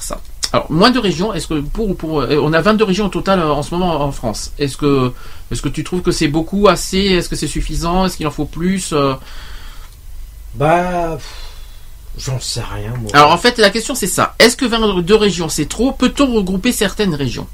ça. 0.00 0.20
Alors, 0.52 0.70
moins 0.70 0.90
de 0.90 0.98
régions, 0.98 1.32
est-ce 1.32 1.46
que 1.46 1.60
pour 1.60 1.90
ou 1.90 1.94
pour 1.94 2.20
euh, 2.22 2.40
on 2.42 2.52
a 2.52 2.60
22 2.60 2.84
régions 2.84 3.06
au 3.06 3.08
total 3.08 3.38
euh, 3.38 3.52
en 3.52 3.62
ce 3.62 3.72
moment 3.74 4.00
en 4.02 4.10
France. 4.10 4.52
Est-ce 4.58 4.76
que 4.76 5.12
est-ce 5.52 5.62
que 5.62 5.68
tu 5.68 5.84
trouves 5.84 6.02
que 6.02 6.10
c'est 6.10 6.26
beaucoup 6.28 6.66
assez? 6.68 6.98
Est-ce 6.98 7.28
que 7.28 7.36
c'est 7.36 7.46
suffisant? 7.46 8.04
Est-ce 8.06 8.16
qu'il 8.16 8.26
en 8.26 8.30
faut 8.32 8.46
plus 8.46 8.92
Euh, 8.92 9.14
Bah, 10.54 11.18
J'en 12.18 12.40
sais 12.40 12.60
rien, 12.62 12.92
moi. 13.00 13.10
Alors 13.14 13.30
en 13.30 13.38
fait, 13.38 13.58
la 13.58 13.70
question 13.70 13.94
c'est 13.94 14.08
ça. 14.08 14.34
Est-ce 14.40 14.56
que 14.56 14.64
22 14.66 15.14
régions 15.14 15.48
c'est 15.48 15.66
trop? 15.68 15.92
Peut-on 15.92 16.34
regrouper 16.34 16.72
certaines 16.72 17.14
régions? 17.14 17.46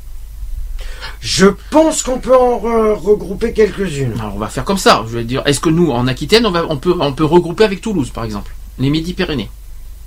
Je 1.20 1.47
pense 1.70 2.02
qu'on 2.02 2.18
peut 2.18 2.36
en 2.36 2.58
re- 2.58 2.94
regrouper 2.94 3.52
quelques-unes. 3.52 4.15
Alors 4.18 4.34
on 4.34 4.39
va 4.39 4.49
faire 4.49 4.65
comme 4.65 4.78
ça. 4.78 5.05
Je 5.08 5.18
vais 5.18 5.25
dire, 5.25 5.42
est-ce 5.47 5.60
que 5.60 5.68
nous, 5.68 5.91
en 5.91 6.07
Aquitaine, 6.07 6.47
on, 6.47 6.50
va, 6.50 6.65
on, 6.68 6.76
peut, 6.78 6.94
on 6.99 7.12
peut 7.12 7.25
regrouper 7.25 7.65
avec 7.65 7.81
Toulouse, 7.83 8.10
par 8.10 8.25
exemple? 8.25 8.55
Les 8.78 8.89
Midi-Pyrénées. 8.91 9.50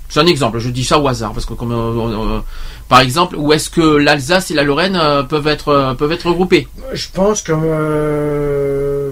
C'est 0.09 0.19
un 0.19 0.25
exemple, 0.25 0.57
je 0.59 0.69
dis 0.69 0.83
ça 0.83 0.97
au 0.99 1.07
hasard, 1.07 1.33
parce 1.33 1.45
que 1.45 1.53
comme, 1.53 1.71
euh, 1.71 2.35
euh, 2.37 2.39
par 2.87 2.99
exemple, 2.99 3.35
où 3.37 3.53
est-ce 3.53 3.69
que 3.69 3.81
l'Alsace 3.97 4.49
et 4.49 4.55
la 4.55 4.63
Lorraine 4.63 4.95
euh, 4.95 5.21
peuvent 5.23 5.45
être 5.47 5.67
euh, 5.69 5.93
peuvent 5.93 6.11
être 6.11 6.27
regroupés 6.29 6.67
Je 6.93 7.07
pense 7.13 7.41
que. 7.43 7.51
euh, 7.55 9.11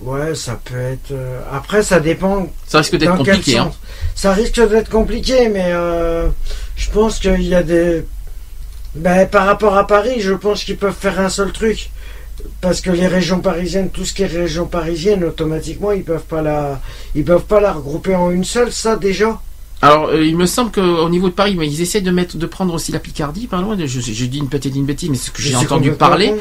Ouais, 0.00 0.34
ça 0.34 0.60
peut 0.62 0.76
être. 0.78 1.12
euh, 1.12 1.40
Après, 1.52 1.82
ça 1.82 2.00
dépend. 2.00 2.48
Ça 2.66 2.78
risque 2.78 2.96
d'être 2.96 3.16
compliqué, 3.16 3.56
hein. 3.58 3.72
Ça 4.14 4.32
risque 4.32 4.60
d'être 4.68 4.90
compliqué, 4.90 5.48
mais 5.48 5.68
euh, 5.70 6.28
je 6.76 6.90
pense 6.90 7.18
qu'il 7.18 7.42
y 7.42 7.54
a 7.54 7.62
des. 7.62 8.04
Ben, 8.96 9.26
par 9.26 9.46
rapport 9.46 9.76
à 9.78 9.86
Paris, 9.86 10.20
je 10.20 10.34
pense 10.34 10.64
qu'ils 10.64 10.76
peuvent 10.76 10.94
faire 10.98 11.18
un 11.20 11.28
seul 11.30 11.52
truc. 11.52 11.90
Parce 12.60 12.80
que 12.80 12.90
les 12.90 13.06
régions 13.06 13.40
parisiennes, 13.40 13.90
tout 13.90 14.04
ce 14.04 14.12
qui 14.14 14.22
est 14.22 14.26
région 14.26 14.66
parisienne, 14.66 15.24
automatiquement, 15.24 15.92
ils 15.92 16.02
peuvent 16.04 16.24
pas 16.24 16.42
la, 16.42 16.80
ils 17.14 17.24
peuvent 17.24 17.44
pas 17.44 17.60
la 17.60 17.72
regrouper 17.72 18.14
en 18.14 18.30
une 18.30 18.44
seule, 18.44 18.72
ça 18.72 18.96
déjà? 18.96 19.40
Alors, 19.82 20.06
euh, 20.08 20.24
il 20.24 20.34
me 20.34 20.46
semble 20.46 20.70
qu'au 20.72 21.10
niveau 21.10 21.28
de 21.28 21.34
Paris, 21.34 21.56
mais 21.58 21.66
ils 21.66 21.82
essaient 21.82 22.00
de 22.00 22.10
mettre, 22.10 22.38
de 22.38 22.46
prendre 22.46 22.72
aussi 22.72 22.90
la 22.90 23.00
Picardie, 23.00 23.46
par 23.46 23.60
loin. 23.60 23.76
Je, 23.78 24.00
je 24.00 24.24
dis 24.24 24.38
une 24.38 24.48
petite 24.48 24.74
une 24.74 24.86
bêtise, 24.86 25.10
mais 25.10 25.16
ce 25.18 25.30
que 25.30 25.42
j'ai 25.42 25.54
entendu 25.56 25.90
parler. 25.92 26.34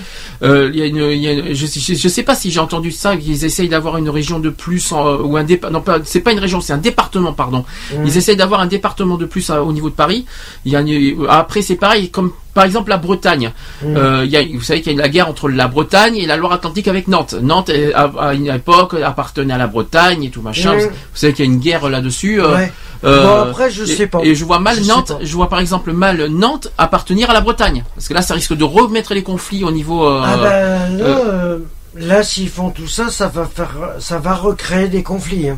Euh, 0.43 0.69
il 0.73 0.79
y 0.79 0.81
a 0.81 0.85
une, 0.85 1.11
il 1.11 1.17
y 1.17 1.27
a 1.27 1.31
une- 1.33 1.53
je, 1.53 1.65
je, 1.65 1.93
je 1.93 2.07
sais 2.07 2.23
pas 2.23 2.35
si 2.35 2.51
j'ai 2.51 2.61
entendu 2.61 2.91
ça, 2.91 3.17
qu'ils 3.17 3.43
essayent 3.43 3.67
d'avoir 3.67 3.97
une 3.97 4.07
région 4.09 4.39
de 4.39 4.49
plus 4.49 4.93
en- 4.93 5.17
ou 5.21 5.35
un 5.35 5.43
dépa- 5.43 5.69
non 5.71 5.81
pas, 5.81 5.99
c'est 6.05 6.21
pas 6.21 6.31
une 6.31 6.39
région, 6.39 6.61
c'est 6.61 6.71
un 6.73 6.77
département, 6.77 7.33
pardon. 7.33 7.65
Mm. 7.91 8.05
Ils 8.05 8.17
essayent 8.17 8.37
d'avoir 8.37 8.61
un 8.61 8.67
département 8.67 9.17
de 9.17 9.25
plus 9.25 9.49
à- 9.49 9.61
au 9.61 9.73
niveau 9.73 9.89
de 9.89 9.95
Paris. 9.95 10.25
Il 10.63 10.71
y 10.71 10.75
a 10.77 10.81
une- 10.81 11.25
après, 11.27 11.61
c'est 11.63 11.75
pareil, 11.75 12.11
comme 12.11 12.31
par 12.53 12.63
exemple 12.65 12.89
la 12.89 12.97
Bretagne. 12.97 13.51
Mm. 13.81 13.97
Euh, 13.97 14.25
il 14.25 14.31
y 14.31 14.37
a, 14.37 14.43
vous 14.43 14.61
savez 14.61 14.81
qu'il 14.81 14.93
y 14.93 14.99
a 14.99 15.01
la 15.01 15.09
guerre 15.09 15.27
entre 15.29 15.49
la 15.49 15.67
Bretagne 15.67 16.17
et 16.17 16.25
la 16.25 16.37
Loire-Atlantique 16.37 16.87
avec 16.87 17.07
Nantes. 17.07 17.35
Nantes, 17.41 17.71
à, 17.95 18.11
à 18.19 18.33
une 18.33 18.47
époque, 18.47 18.93
appartenait 18.93 19.53
à 19.53 19.57
la 19.57 19.67
Bretagne 19.67 20.23
et 20.23 20.29
tout 20.29 20.41
machin. 20.41 20.75
Mm. 20.75 20.79
Vous 20.81 20.89
savez 21.15 21.33
qu'il 21.33 21.45
y 21.45 21.47
a 21.47 21.51
une 21.51 21.59
guerre 21.59 21.89
là-dessus. 21.89 22.41
euh, 22.41 22.55
Ouais. 22.55 22.71
euh, 23.03 23.23
Bon, 23.23 23.49
après, 23.49 23.69
je 23.71 23.83
et- 23.83 23.87
sais 23.87 24.07
pas. 24.07 24.19
Et 24.23 24.35
je 24.35 24.45
vois 24.45 24.59
mal 24.59 24.77
Je 24.77 24.87
Nantes, 24.87 25.13
je 25.21 25.33
vois 25.35 25.49
par 25.49 25.59
exemple 25.59 25.91
mal 25.93 26.27
Nantes 26.27 26.71
appartenir 26.77 27.29
à 27.29 27.33
la 27.33 27.41
Bretagne. 27.41 27.83
Parce 27.95 28.07
que 28.07 28.13
là, 28.13 28.21
ça 28.21 28.33
risque 28.33 28.53
de 28.55 28.63
remettre 28.63 29.13
les 29.13 29.23
conflits 29.23 29.63
au 29.63 29.71
niveau. 29.71 30.07
Ah 30.07 30.37
ben 30.41 30.97
là, 30.97 31.57
là 31.95 32.23
s'ils 32.23 32.49
font 32.49 32.69
tout 32.69 32.87
ça, 32.87 33.09
ça 33.09 33.27
va 33.27 33.45
faire, 33.45 33.71
ça 33.99 34.19
va 34.19 34.33
recréer 34.35 34.87
des 34.87 35.03
conflits. 35.03 35.49
hein. 35.49 35.57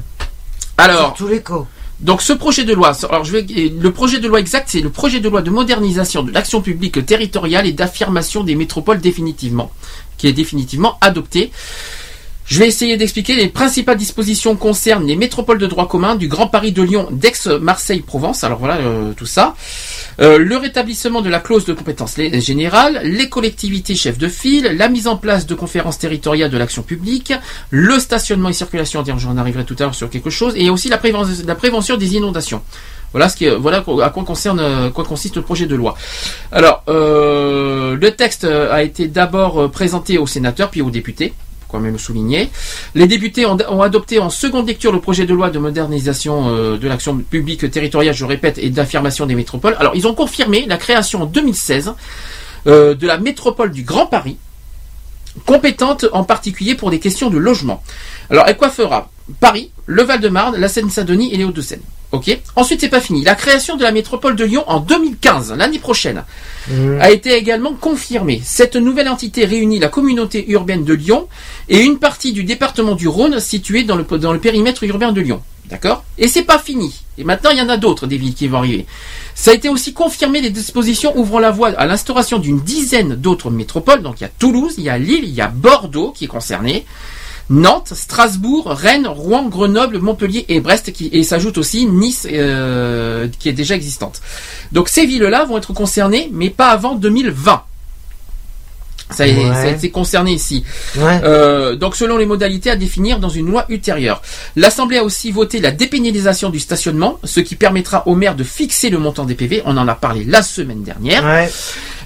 alors, 0.78 1.08
Sur 1.08 1.14
tous 1.14 1.28
les 1.28 1.42
cas. 1.42 1.64
Donc 2.00 2.22
ce 2.22 2.34
projet 2.34 2.66
de 2.66 2.74
loi, 2.74 2.94
alors 3.10 3.24
je 3.24 3.32
vais, 3.32 3.42
le 3.42 3.92
projet 3.92 4.20
de 4.20 4.28
loi 4.28 4.40
exact, 4.40 4.68
c'est 4.70 4.82
le 4.82 4.90
projet 4.90 5.20
de 5.20 5.30
loi 5.30 5.42
de 5.42 5.50
modernisation 5.50 6.24
de 6.24 6.32
l'action 6.32 6.62
publique 6.62 7.06
territoriale 7.06 7.66
et 7.66 7.72
d'affirmation 7.72 8.44
des 8.44 8.56
métropoles 8.56 9.00
définitivement, 9.00 9.72
qui 10.18 10.28
est 10.28 10.34
définitivement 10.34 10.98
adopté. 11.02 11.52
Je 12.48 12.60
vais 12.60 12.68
essayer 12.68 12.96
d'expliquer 12.96 13.36
les 13.36 13.48
principales 13.48 13.98
dispositions 13.98 14.56
concernent 14.56 15.08
les 15.08 15.16
métropoles 15.16 15.58
de 15.58 15.66
droit 15.66 15.88
commun 15.88 16.16
du 16.16 16.28
Grand 16.28 16.46
Paris 16.46 16.72
de 16.72 16.84
Lyon, 16.84 17.08
d'Aix, 17.12 17.48
Marseille, 17.60 18.02
Provence. 18.02 18.44
Alors 18.44 18.60
voilà 18.60 18.76
euh, 18.76 19.14
tout 19.14 19.26
ça. 19.26 19.56
Euh, 20.22 20.38
le 20.38 20.56
rétablissement 20.56 21.22
de 21.22 21.30
la 21.30 21.40
clause 21.40 21.66
de 21.66 21.74
compétence 21.74 22.18
générale, 22.18 23.02
les 23.04 23.30
collectivités 23.30 23.96
chefs 23.96 24.20
de 24.20 24.28
file, 24.28 24.76
la 24.78 24.90
mise 24.90 25.08
en 25.08 25.18
place 25.18 25.48
de 25.48 25.56
conférences 25.56 25.98
territoriales 25.98 26.52
de 26.52 26.58
l'action 26.58 26.84
publique, 26.84 27.34
le 27.72 27.98
stationnement 28.00 28.50
et 28.50 28.54
circulation, 28.54 29.04
j'en 29.18 29.38
arriverai 29.38 29.66
tout 29.66 29.76
à 29.80 29.84
l'heure 29.84 29.96
sur 29.96 30.12
quelque 30.12 30.30
chose, 30.30 30.54
et 30.56 30.70
aussi 30.70 30.88
la, 30.88 30.98
préven- 30.98 31.46
la 31.48 31.56
prévention 31.56 31.98
des 31.98 32.14
inondations. 32.14 32.62
Voilà 33.12 33.28
ce 33.28 33.38
qui, 33.38 33.48
voilà 33.48 33.78
à 34.04 34.10
quoi 34.10 34.24
concerne, 34.24 34.60
euh, 34.60 34.90
quoi 34.92 35.04
consiste 35.04 35.36
le 35.38 35.42
projet 35.42 35.66
de 35.66 35.76
loi. 35.76 35.96
Alors, 36.52 36.84
le 36.88 38.10
texte 38.12 38.44
a 38.46 38.84
été 38.84 39.08
d'abord 39.08 39.72
présenté 39.72 40.20
aux 40.20 40.28
sénateurs 40.28 40.70
puis 40.70 40.84
aux 40.84 40.92
députés. 40.92 41.34
Quand 41.68 41.80
même 41.80 41.98
souligner. 41.98 42.50
Les 42.94 43.08
députés 43.08 43.46
ont, 43.46 43.82
adopté 43.82 44.20
en 44.20 44.30
seconde 44.30 44.68
lecture 44.68 44.92
le 44.92 45.00
projet 45.00 45.26
de 45.26 45.34
loi 45.34 45.50
de 45.50 45.60
modernisation 45.60 46.50
euh, 46.50 46.78
de 46.78 46.88
l'action 46.88 47.18
publique 47.18 47.70
territoriale, 47.70 48.14
je 48.14 48.26
répète, 48.26 48.58
et 48.58 48.70
d'affirmation 48.70 49.26
des 49.26 49.36
métropoles. 49.36 49.76
Alors, 49.80 49.96
ils 49.96 50.08
ont 50.08 50.14
confirmé 50.14 50.66
la 50.68 50.78
création 50.78 51.24
en 51.24 51.26
2016 51.26 51.94
euh, 52.68 52.96
de 52.96 53.08
la 53.08 53.18
métropole 53.18 53.72
du 53.72 53.84
Grand 53.84 54.06
Paris, 54.06 54.38
compétente 55.46 56.06
en 56.14 56.24
particulier 56.24 56.76
pour 56.76 56.92
des 56.92 57.00
questions 57.00 57.30
de 57.30 57.38
logement. 57.38 57.84
Alors, 58.30 58.48
et 58.48 58.56
quoi 58.56 58.70
fera 58.70 59.10
Paris, 59.40 59.72
le 59.86 60.04
Val-de-Marne, 60.04 60.56
la 60.58 60.68
Seine-Saint-Denis 60.68 61.34
et 61.34 61.38
les 61.38 61.44
Hauts-de-Seine. 61.44 61.82
Ok. 62.16 62.40
Ensuite, 62.56 62.80
c'est 62.80 62.90
pas 62.90 63.02
fini. 63.02 63.24
La 63.24 63.36
création 63.36 63.76
de 63.76 63.84
la 63.84 63.92
métropole 63.92 64.38
de 64.38 64.46
Lyon 64.46 64.64
en 64.68 64.80
2015, 64.80 65.54
l'année 65.58 65.80
prochaine, 65.80 66.24
a 67.02 67.12
été 67.12 67.34
également 67.34 67.74
confirmée. 67.74 68.42
Cette 68.44 68.78
nouvelle 68.78 69.10
entité 69.10 69.44
réunit 69.44 69.80
la 69.80 69.90
communauté 69.90 70.50
urbaine 70.50 70.86
de 70.86 70.94
Lyon 70.94 71.28
et 71.68 71.82
une 71.82 72.00
partie 72.00 72.32
du 72.32 72.46
département 72.46 72.96
du 72.96 73.10
Rhône 73.10 73.42
située 73.42 73.84
dans 73.84 73.98
le, 73.98 74.04
dans 74.04 74.32
le 74.32 74.40
périmètre 74.40 74.86
urbain 74.86 75.12
de 75.12 75.20
Lyon. 75.20 75.42
D'accord? 75.70 76.06
Et 76.18 76.30
c'est 76.30 76.44
pas 76.44 76.60
fini. 76.60 77.04
Et 77.18 77.26
maintenant, 77.26 77.50
il 77.50 77.58
y 77.58 77.62
en 77.62 77.70
a 77.70 77.76
d'autres 77.76 78.08
des 78.08 78.18
villes 78.18 78.36
qui 78.36 78.48
vont 78.48 78.60
arriver. 78.60 78.86
Ça 79.34 79.52
a 79.52 79.54
été 79.54 79.68
aussi 79.68 79.94
confirmé 79.94 80.40
les 80.40 80.52
dispositions 80.52 81.18
ouvrant 81.18 81.40
la 81.40 81.52
voie 81.52 81.70
à 81.70 81.86
l'instauration 81.86 82.40
d'une 82.40 82.62
dizaine 82.62 83.16
d'autres 83.16 83.50
métropoles. 83.50 84.04
Donc 84.04 84.22
il 84.22 84.24
y 84.24 84.28
a 84.28 84.30
Toulouse, 84.30 84.76
il 84.78 84.86
y 84.86 84.90
a 84.90 84.98
Lille, 84.98 85.26
il 85.26 85.34
y 85.34 85.42
a 85.42 85.48
Bordeaux 85.48 86.12
qui 86.12 86.26
est 86.26 86.30
concerné. 86.30 86.86
Nantes, 87.50 87.94
Strasbourg, 87.94 88.68
Rennes, 88.68 89.08
Rouen, 89.08 89.48
Grenoble, 89.48 90.00
Montpellier 90.00 90.46
et 90.50 90.60
Brest, 90.60 90.92
qui, 90.92 91.10
et 91.12 91.24
s'ajoute 91.24 91.58
aussi 91.58 91.86
Nice, 91.86 92.28
euh, 92.32 93.28
qui 93.40 93.50
est 93.50 93.54
déjà 93.54 93.76
existante. 93.76 94.22
Donc 94.72 94.90
ces 94.90 95.06
villes-là 95.06 95.46
vont 95.46 95.58
être 95.58 95.74
concernées, 95.74 96.30
mais 96.34 96.50
pas 96.50 96.70
avant 96.70 96.96
2020. 96.96 97.64
Ça, 99.12 99.28
est- 99.28 99.36
Ouais. 99.36 99.54
ça 99.54 99.62
a 99.62 99.68
été 99.68 99.92
concerné 99.92 100.32
ici. 100.34 100.64
Ouais. 100.98 101.20
Euh, 101.24 101.76
donc 101.76 101.96
selon 101.96 102.18
les 102.18 102.26
modalités 102.26 102.72
à 102.72 102.76
définir 102.76 103.20
dans 103.20 103.30
une 103.30 103.46
loi 103.52 103.66
ultérieure. 103.70 104.22
L'Assemblée 104.56 104.98
a 104.98 105.04
aussi 105.04 105.32
voté 105.32 105.60
la 105.60 105.72
dépénalisation 105.72 106.50
du 106.50 106.60
stationnement, 106.60 107.20
ce 107.24 107.40
qui 107.40 107.56
permettra 107.56 108.08
au 108.08 108.16
maire 108.16 108.36
de 108.36 108.44
fixer 108.44 108.90
le 108.90 108.98
montant 108.98 109.26
des 109.26 109.36
PV. 109.36 109.62
On 109.66 109.78
en 109.78 109.88
a 109.88 109.96
parlé 109.96 110.24
la 110.24 110.42
semaine 110.42 110.82
dernière. 110.84 111.24
Ouais. 111.24 111.50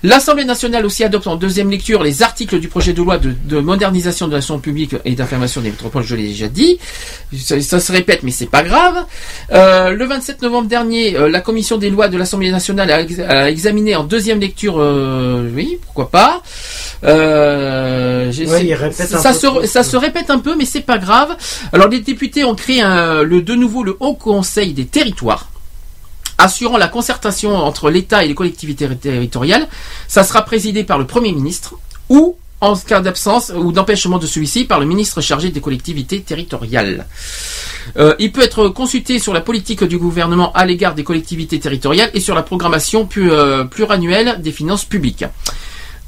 L'Assemblée 0.01 0.45
nationale 0.45 0.85
aussi 0.85 1.03
adopte 1.03 1.27
en 1.27 1.35
deuxième 1.35 1.69
lecture 1.69 2.03
les 2.03 2.23
articles 2.23 2.57
du 2.59 2.69
projet 2.69 2.93
de 2.93 3.01
loi 3.01 3.17
de, 3.17 3.33
de 3.45 3.59
modernisation 3.59 4.29
de 4.29 4.33
l'action 4.33 4.57
publique 4.59 4.95
et 5.03 5.11
d'affirmation 5.13 5.59
des 5.59 5.71
métropoles, 5.71 6.03
je 6.03 6.15
l'ai 6.15 6.27
déjà 6.27 6.47
dit. 6.47 6.79
Ça, 7.37 7.59
ça 7.59 7.79
se 7.81 7.91
répète, 7.91 8.23
mais 8.23 8.31
c'est 8.31 8.45
pas 8.49 8.63
grave. 8.63 9.05
Euh, 9.51 9.89
le 9.91 10.05
27 10.05 10.41
novembre 10.41 10.69
dernier, 10.69 11.17
euh, 11.17 11.29
la 11.29 11.41
commission 11.41 11.77
des 11.77 11.89
lois 11.89 12.07
de 12.07 12.17
l'Assemblée 12.17 12.49
nationale 12.51 12.89
a, 12.91 13.01
ex- 13.01 13.19
a 13.19 13.49
examiné 13.49 13.95
en 13.97 14.05
deuxième 14.05 14.39
lecture, 14.39 14.75
oui, 15.53 15.77
pourquoi 15.83 16.09
pas. 16.09 16.41
Euh, 17.03 18.31
ça, 19.21 19.33
se, 19.33 19.65
ça 19.67 19.83
se 19.83 19.97
répète 19.97 20.29
un 20.29 20.39
peu, 20.39 20.55
mais 20.55 20.65
c'est 20.65 20.81
pas 20.81 20.97
grave. 20.97 21.35
Alors 21.73 21.87
les 21.87 21.99
députés 22.01 22.43
ont 22.43 22.55
créé 22.55 22.81
un- 22.81 23.23
le, 23.23 23.41
de 23.41 23.55
nouveau 23.55 23.83
le 23.83 23.95
Haut 23.99 24.15
Conseil 24.15 24.73
des 24.73 24.85
territoires 24.85 25.49
assurant 26.37 26.77
la 26.77 26.87
concertation 26.87 27.53
entre 27.55 27.89
l'État 27.89 28.23
et 28.23 28.27
les 28.29 28.35
collectivités 28.35 28.87
territoriales. 28.95 29.67
Ça 30.07 30.23
sera 30.23 30.43
présidé 30.45 30.85
par 30.85 30.97
le 30.97 31.05
Premier 31.05 31.33
ministre 31.33 31.75
ou, 32.07 32.37
en 32.61 32.75
cas 32.77 33.01
d'absence 33.01 33.51
ou 33.53 33.73
d'empêchement 33.73 34.19
de 34.19 34.25
celui-ci, 34.25 34.63
par 34.63 34.79
le 34.79 34.85
ministre 34.85 35.19
chargé 35.19 35.49
des 35.49 35.59
collectivités 35.59 36.21
territoriales. 36.21 37.07
Euh, 37.97 38.15
il 38.19 38.31
peut 38.31 38.41
être 38.41 38.69
consulté 38.69 39.19
sur 39.19 39.33
la 39.33 39.41
politique 39.41 39.83
du 39.83 39.97
gouvernement 39.97 40.53
à 40.53 40.65
l'égard 40.65 40.95
des 40.95 41.03
collectivités 41.03 41.59
territoriales 41.59 42.09
et 42.13 42.21
sur 42.21 42.35
la 42.35 42.43
programmation 42.43 43.07
euh, 43.17 43.65
pluriannuelle 43.65 44.41
des 44.41 44.51
finances 44.53 44.85
publiques. 44.85 45.25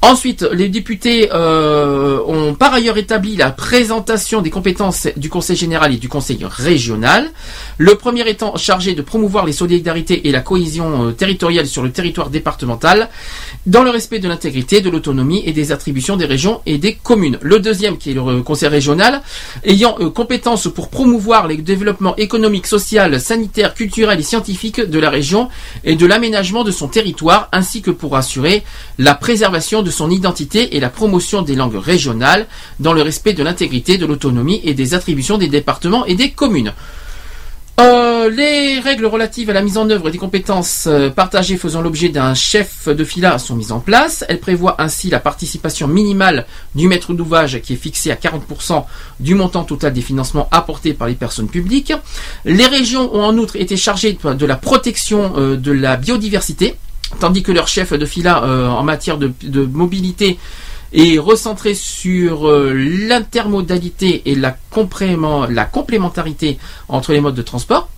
Ensuite, 0.03 0.41
les 0.51 0.67
députés 0.67 1.30
euh, 1.31 2.19
ont 2.25 2.55
par 2.55 2.73
ailleurs 2.73 2.97
établi 2.97 3.35
la 3.35 3.51
présentation 3.51 4.41
des 4.41 4.49
compétences 4.49 5.07
du 5.15 5.30
Conseil 5.30 5.55
général 5.55 5.93
et 5.93 5.97
du 5.97 6.09
Conseil 6.09 6.43
régional. 6.43 7.30
Le 7.83 7.95
premier 7.95 8.29
étant 8.29 8.55
chargé 8.57 8.93
de 8.93 9.01
promouvoir 9.01 9.43
les 9.43 9.53
solidarités 9.53 10.27
et 10.27 10.31
la 10.31 10.41
cohésion 10.41 11.07
euh, 11.07 11.11
territoriale 11.13 11.65
sur 11.65 11.81
le 11.81 11.91
territoire 11.91 12.29
départemental, 12.29 13.09
dans 13.65 13.81
le 13.81 13.89
respect 13.89 14.19
de 14.19 14.27
l'intégrité, 14.27 14.81
de 14.81 14.89
l'autonomie 14.91 15.41
et 15.47 15.51
des 15.51 15.71
attributions 15.71 16.15
des 16.15 16.27
régions 16.27 16.61
et 16.67 16.77
des 16.77 16.93
communes. 16.93 17.39
Le 17.41 17.59
deuxième, 17.59 17.97
qui 17.97 18.11
est 18.11 18.13
le 18.13 18.21
euh, 18.21 18.43
Conseil 18.43 18.69
régional, 18.69 19.23
ayant 19.63 19.95
euh, 19.99 20.11
compétence 20.11 20.67
pour 20.67 20.89
promouvoir 20.91 21.47
les 21.47 21.57
développements 21.57 22.15
économiques, 22.17 22.67
social, 22.67 23.19
sanitaire, 23.19 23.73
culturel 23.73 24.19
et 24.19 24.23
scientifique 24.23 24.79
de 24.79 24.99
la 24.99 25.09
région 25.09 25.49
et 25.83 25.95
de 25.95 26.05
l'aménagement 26.05 26.63
de 26.63 26.69
son 26.69 26.87
territoire, 26.87 27.49
ainsi 27.51 27.81
que 27.81 27.89
pour 27.89 28.15
assurer 28.15 28.61
la 28.99 29.15
préservation 29.15 29.81
de 29.81 29.89
son 29.89 30.11
identité 30.11 30.75
et 30.75 30.79
la 30.79 30.91
promotion 30.91 31.41
des 31.41 31.55
langues 31.55 31.81
régionales 31.83 32.45
dans 32.79 32.93
le 32.93 33.01
respect 33.01 33.33
de 33.33 33.41
l'intégrité, 33.41 33.97
de 33.97 34.05
l'autonomie 34.05 34.61
et 34.65 34.75
des 34.75 34.93
attributions 34.93 35.39
des 35.39 35.47
départements 35.47 36.05
et 36.05 36.13
des 36.13 36.29
communes. 36.29 36.73
Euh, 37.80 38.30
les 38.30 38.80
règles 38.80 39.06
relatives 39.06 39.50
à 39.50 39.53
la 39.53 39.61
mise 39.61 39.77
en 39.77 39.90
œuvre 39.90 40.11
des 40.11 40.17
compétences 40.17 40.85
euh, 40.88 41.09
partagées 41.09 41.58
faisant 41.58 41.82
l'objet 41.82 42.09
d'un 42.09 42.33
chef 42.33 42.88
de 42.88 43.03
fila 43.03 43.40
sont 43.40 43.56
mises 43.56 43.72
en 43.72 43.80
place. 43.80 44.25
Elles 44.27 44.40
prévoient 44.40 44.75
ainsi 44.80 45.09
la 45.09 45.19
participation 45.19 45.88
minimale 45.88 46.45
du 46.75 46.88
maître 46.88 47.14
d'ouvrage 47.14 47.61
qui 47.61 47.74
est 47.74 47.77
fixée 47.77 48.11
à 48.11 48.16
40% 48.16 48.83
du 49.19 49.35
montant 49.35 49.64
total 49.64 49.93
des 49.93 50.01
financements 50.01 50.48
apportés 50.51 50.93
par 50.93 51.08
les 51.08 51.16
personnes 51.16 51.48
publiques. 51.48 51.93
Les 52.45 52.67
régions 52.67 53.16
ont 53.16 53.24
en 53.24 53.38
outre 53.38 53.56
été 53.56 53.77
chargées 53.77 54.17
de 54.24 54.45
la 54.45 54.56
protection 54.58 55.33
euh, 55.38 55.56
de 55.56 55.72
la 55.72 55.95
biodiversité, 55.95 56.75
tandis 57.19 57.41
que 57.41 57.51
leur 57.51 57.67
chef 57.67 57.93
de 57.93 58.06
fila 58.06 58.43
en 58.43 58.83
matière 58.83 59.17
de 59.17 59.66
mobilité 59.66 60.38
est 60.93 61.17
recentré 61.17 61.73
sur 61.73 62.47
euh, 62.47 62.73
l'intermodalité 62.73 64.23
et 64.25 64.35
la, 64.35 64.55
complément- 64.69 65.45
la 65.47 65.65
complémentarité 65.65 66.57
entre 66.87 67.13
les 67.13 67.21
modes 67.21 67.35
de 67.35 67.41
transport. 67.41 67.89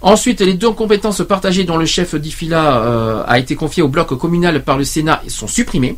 Ensuite, 0.00 0.40
les 0.40 0.54
deux 0.54 0.70
compétences 0.70 1.22
partagées 1.26 1.64
dont 1.64 1.76
le 1.76 1.84
chef 1.86 2.14
d'IFILA 2.14 2.76
euh, 2.78 3.22
a 3.26 3.38
été 3.38 3.56
confié 3.56 3.82
au 3.82 3.88
bloc 3.88 4.16
communal 4.16 4.62
par 4.62 4.78
le 4.78 4.84
Sénat 4.84 5.22
sont 5.26 5.48
supprimées. 5.48 5.96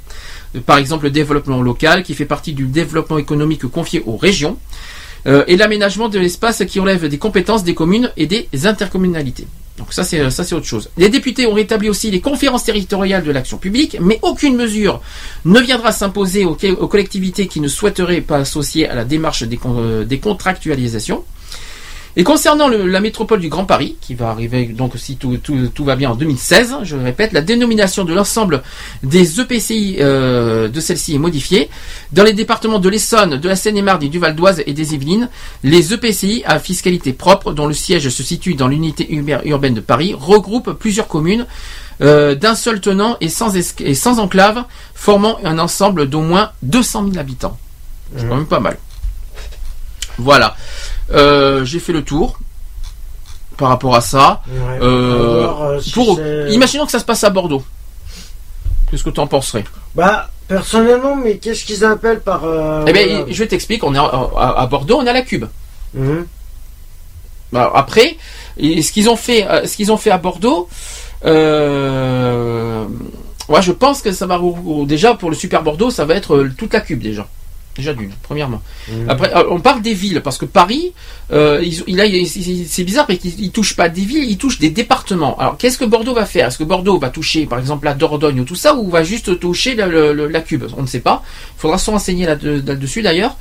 Par 0.64 0.78
exemple, 0.78 1.04
le 1.04 1.10
développement 1.10 1.60
local 1.60 2.02
qui 2.02 2.14
fait 2.14 2.24
partie 2.24 2.54
du 2.54 2.66
développement 2.66 3.18
économique 3.18 3.66
confié 3.66 4.02
aux 4.06 4.16
régions. 4.16 4.56
Euh, 5.26 5.44
et 5.48 5.56
l'aménagement 5.58 6.08
de 6.08 6.18
l'espace 6.18 6.64
qui 6.64 6.80
relève 6.80 7.06
des 7.06 7.18
compétences 7.18 7.62
des 7.62 7.74
communes 7.74 8.10
et 8.16 8.26
des 8.26 8.48
intercommunalités. 8.64 9.46
Donc 9.80 9.94
ça 9.94 10.04
c'est 10.04 10.30
ça 10.30 10.44
c'est 10.44 10.54
autre 10.54 10.66
chose. 10.66 10.90
Les 10.98 11.08
députés 11.08 11.46
ont 11.46 11.54
rétabli 11.54 11.88
aussi 11.88 12.10
les 12.10 12.20
conférences 12.20 12.64
territoriales 12.64 13.24
de 13.24 13.32
l'action 13.32 13.56
publique, 13.56 13.96
mais 13.98 14.18
aucune 14.20 14.54
mesure 14.54 15.00
ne 15.46 15.58
viendra 15.58 15.90
s'imposer 15.90 16.44
aux, 16.44 16.54
collectivités 16.86 17.46
qui 17.46 17.60
ne 17.60 17.68
souhaiteraient 17.68 18.20
pas 18.20 18.36
associer 18.36 18.86
à 18.86 18.94
la 18.94 19.06
démarche 19.06 19.42
des, 19.42 19.58
euh, 19.64 20.04
des 20.04 20.18
contractualisations. 20.18 21.24
Et 22.16 22.24
concernant 22.24 22.66
le- 22.68 22.86
la 22.86 23.00
métropole 23.00 23.38
du 23.40 23.48
Grand 23.48 23.64
Paris, 23.64 23.96
qui 24.00 24.14
va 24.14 24.30
arriver 24.30 24.66
donc 24.66 24.92
si 24.96 25.16
tout, 25.16 25.36
tout, 25.36 25.68
tout 25.72 25.84
va 25.84 25.94
bien 25.94 26.10
en 26.10 26.16
2016, 26.16 26.74
je 26.82 26.96
le 26.96 27.02
répète, 27.04 27.32
la 27.32 27.40
dénomination 27.40 28.04
de 28.04 28.12
l'ensemble 28.12 28.62
des 29.04 29.40
EPCI 29.40 29.96
euh, 30.00 30.68
de 30.68 30.80
celle-ci 30.80 31.14
est 31.14 31.18
modifiée. 31.18 31.70
Dans 32.12 32.24
les 32.24 32.32
départements 32.32 32.80
de 32.80 32.88
l'Essonne, 32.88 33.36
de 33.38 33.48
la 33.48 33.54
Seine-et-Marne, 33.56 34.02
et 34.02 34.08
du 34.08 34.18
Val 34.18 34.34
d'Oise 34.34 34.62
et 34.66 34.72
des 34.72 34.94
Yvelines, 34.94 35.28
les 35.62 35.92
EPCI 35.94 36.42
à 36.46 36.58
fiscalité 36.58 37.12
propre, 37.12 37.52
dont 37.52 37.66
le 37.68 37.74
siège 37.74 38.08
se 38.08 38.22
situe 38.22 38.54
dans 38.54 38.66
l'unité 38.68 39.06
ur- 39.14 39.40
urbaine 39.44 39.74
de 39.74 39.80
Paris, 39.80 40.14
regroupent 40.18 40.72
plusieurs 40.72 41.06
communes 41.06 41.46
euh, 42.02 42.34
d'un 42.34 42.54
seul 42.54 42.80
tenant 42.80 43.18
et 43.20 43.28
sans, 43.28 43.54
et 43.56 43.94
sans 43.94 44.18
enclave, 44.18 44.64
formant 44.94 45.38
un 45.44 45.58
ensemble 45.58 46.08
d'au 46.08 46.22
moins 46.22 46.50
200 46.62 47.04
000 47.10 47.18
habitants. 47.18 47.56
C'est 48.16 48.26
quand 48.28 48.36
même 48.36 48.46
pas 48.46 48.58
mal. 48.60 48.78
Voilà. 50.20 50.54
Euh, 51.12 51.64
J'ai 51.64 51.80
fait 51.80 51.92
le 51.92 52.02
tour 52.04 52.38
par 53.56 53.68
rapport 53.68 53.94
à 53.94 54.00
ça. 54.00 54.42
Ouais. 54.48 54.78
Euh, 54.82 55.40
Alors, 55.40 55.62
euh, 55.64 55.80
si 55.80 55.92
pour, 55.92 56.16
c'est- 56.16 56.48
imaginons 56.52 56.86
que 56.86 56.92
ça 56.92 56.98
se 56.98 57.04
passe 57.04 57.24
à 57.24 57.30
Bordeaux. 57.30 57.62
Qu'est-ce 58.90 59.04
que 59.04 59.10
tu 59.10 59.20
en 59.20 59.26
penserais? 59.26 59.64
Bah, 59.94 60.30
personnellement, 60.48 61.14
mais 61.16 61.36
qu'est-ce 61.38 61.64
qu'ils 61.64 61.84
appellent 61.84 62.20
par. 62.20 62.44
euh, 62.44 62.84
Eh 62.86 62.92
bien, 62.92 63.24
je 63.28 63.38
vais 63.38 63.46
t'expliquer. 63.48 63.84
On 63.86 63.94
est 63.94 63.98
à, 63.98 64.02
à- 64.04 64.62
à 64.62 64.66
Bordeaux, 64.66 64.98
on 64.98 65.06
a 65.06 65.12
la 65.12 65.22
Cube. 65.22 65.44
Mhm. 65.94 66.26
Alors, 67.54 67.76
après, 67.76 68.16
et 68.56 68.80
ce 68.82 68.92
qu'ils 68.92 69.08
ont 69.10 69.16
fait, 69.16 69.46
ce 69.66 69.76
qu'ils 69.76 69.90
ont 69.92 69.96
fait 69.96 70.10
à 70.10 70.18
Bordeaux, 70.18 70.68
euh, 71.24 72.84
ouais, 73.48 73.62
je 73.62 73.72
pense 73.72 74.02
que 74.02 74.12
ça 74.12 74.26
va 74.26 74.40
déjà 74.86 75.14
pour 75.14 75.30
le 75.30 75.36
Super 75.36 75.62
Bordeaux, 75.62 75.90
ça 75.90 76.04
va 76.04 76.14
être 76.14 76.48
toute 76.56 76.72
la 76.72 76.80
Cube 76.80 77.02
déjà. 77.02 77.26
Déjà 77.76 77.94
d'une, 77.94 78.10
premièrement. 78.24 78.60
Après, 79.08 79.32
euh, 79.34 79.44
on 79.48 79.60
parle 79.60 79.80
des 79.80 79.94
villes 79.94 80.20
parce 80.22 80.38
que 80.38 80.44
Paris, 80.44 80.92
euh, 81.32 81.62
il 81.62 82.26
c'est 82.68 82.82
bizarre 82.84 83.06
parce 83.06 83.20
qu'il 83.20 83.32
il 83.40 83.52
touche 83.52 83.76
pas 83.76 83.88
des 83.88 84.00
villes, 84.02 84.24
il 84.28 84.36
touche 84.38 84.58
des 84.58 84.70
départements. 84.70 85.38
Alors, 85.38 85.56
qu'est-ce 85.56 85.78
que 85.78 85.84
Bordeaux 85.84 86.12
va 86.12 86.26
faire? 86.26 86.48
Est-ce 86.48 86.58
que 86.58 86.64
Bordeaux 86.64 86.98
va 86.98 87.10
toucher, 87.10 87.46
par 87.46 87.60
exemple, 87.60 87.84
la 87.86 87.94
Dordogne 87.94 88.40
ou 88.40 88.44
tout 88.44 88.56
ça, 88.56 88.74
ou 88.74 88.90
va 88.90 89.04
juste 89.04 89.38
toucher 89.38 89.76
la 89.76 90.40
Cube? 90.40 90.64
On 90.76 90.82
ne 90.82 90.86
sait 90.88 90.98
pas. 91.00 91.22
Il 91.56 91.60
faudra 91.60 91.78
se 91.78 91.90
renseigner 91.90 92.26
là- 92.26 92.34
là-dessus 92.66 93.02
d'ailleurs. 93.02 93.36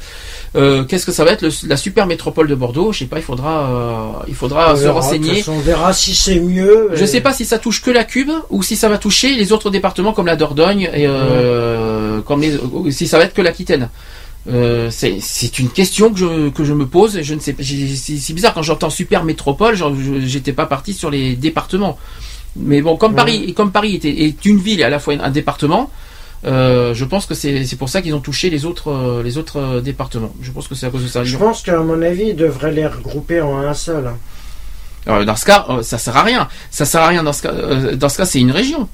Euh, 0.56 0.84
qu'est-ce 0.84 1.06
que 1.06 1.12
ça 1.12 1.26
va 1.26 1.32
être 1.32 1.42
le- 1.44 1.68
la 1.68 1.78
super 1.78 2.06
métropole 2.06 2.48
de 2.48 2.56
Bordeaux? 2.56 2.92
Je 2.92 3.00
sais 3.00 3.06
pas. 3.06 3.18
Il 3.18 3.24
faudra, 3.24 3.70
euh, 3.70 4.26
il 4.28 4.36
faudra 4.36 4.74
On 4.74 4.76
se 4.76 4.82
verra, 4.82 4.94
renseigner. 5.02 5.40
façon, 5.40 5.54
On 5.54 5.60
verra 5.60 5.92
si 5.94 6.14
c'est 6.16 6.40
mieux. 6.40 6.90
Je 6.94 7.04
et- 7.04 7.08
sais 7.08 7.22
pas 7.22 7.34
si 7.34 7.46
ça 7.46 7.58
touche 7.58 7.82
que 7.82 7.92
la 7.92 8.04
Cube 8.04 8.32
ou 8.52 8.62
si 8.64 8.76
ça 8.76 8.90
va 8.90 8.98
toucher 9.00 9.36
les 9.36 9.52
autres 9.52 9.70
départements 9.72 10.14
comme 10.14 10.28
la 10.28 10.36
Dordogne 10.36 10.90
et 10.94 11.06
euh, 11.08 12.22
comme 12.22 12.42
les, 12.42 12.58
si 12.92 13.08
ça 13.08 13.18
va 13.18 13.24
être 13.26 13.34
que 13.34 13.42
l'Aquitaine. 13.42 13.90
Euh, 14.48 14.90
c'est 14.90 15.60
une 15.60 15.70
question 15.70 16.12
que 16.12 16.18
je, 16.20 16.50
que 16.50 16.64
je 16.64 16.74
me 16.74 16.86
pose 16.88 17.18
et 17.18 17.24
je 17.24 17.34
ne 17.36 17.40
sais 17.40 17.54
pas. 17.54 17.62
C'est 17.64 18.34
bizarre 18.34 18.54
quand 18.54 18.62
j'entends 18.64 18.90
super 18.90 19.24
métropole, 19.24 19.78
j'étais 20.26 20.54
pas 20.54 20.66
parti 20.66 20.94
sur 20.94 21.10
les 21.12 21.36
départements. 21.36 21.98
Mais 22.56 22.82
bon, 22.82 22.96
comme 22.98 23.12
Ouais. 23.12 23.18
Paris 23.18 23.54
comme 23.54 23.72
Paris 23.72 23.96
était, 23.96 24.24
est 24.24 24.44
une 24.46 24.58
ville 24.60 24.80
et 24.80 24.84
à 24.84 24.90
la 24.90 25.00
fois 25.00 25.14
un 25.22 25.30
département, 25.30 25.92
euh, 26.46 26.94
je 26.96 27.06
pense 27.06 27.26
que 27.26 27.36
c'est 27.36 27.76
pour 27.78 27.90
ça 27.90 28.02
qu'ils 28.02 28.16
ont 28.16 28.22
touché 28.22 28.50
les 28.50 28.66
autres 28.66 28.90
euh, 28.92 29.22
les 29.24 29.38
autres 29.38 29.82
départements. 29.82 30.34
Je 30.42 30.52
pense 30.52 30.68
que 30.68 30.74
c'est 30.74 30.86
à 30.88 30.90
cause 30.90 31.04
de 31.04 31.08
ça. 31.10 31.24
Je 31.24 31.38
pense 31.38 31.62
qu'à 31.62 31.78
mon 31.80 32.02
avis, 32.02 32.30
ils 32.30 32.36
devraient 32.36 32.72
les 32.72 32.88
regrouper 32.88 33.42
en 33.42 33.58
un 33.58 33.74
seul. 33.74 34.08
hein. 34.08 34.18
Alors, 35.06 35.26
dans 35.26 35.36
ce 35.36 35.46
cas, 35.46 35.66
ça 35.82 35.98
sert 35.98 36.16
à 36.18 36.24
rien. 36.24 36.48
Ça 36.72 36.86
sert 36.86 37.02
à 37.02 37.08
rien 37.08 37.24
dans 37.24 37.34
ce 37.34 37.42
cas. 37.44 37.52
dans 37.96 38.10
ce 38.10 38.18
cas, 38.18 38.26
c'est 38.26 38.40
une 38.40 38.52
région. 38.52 38.88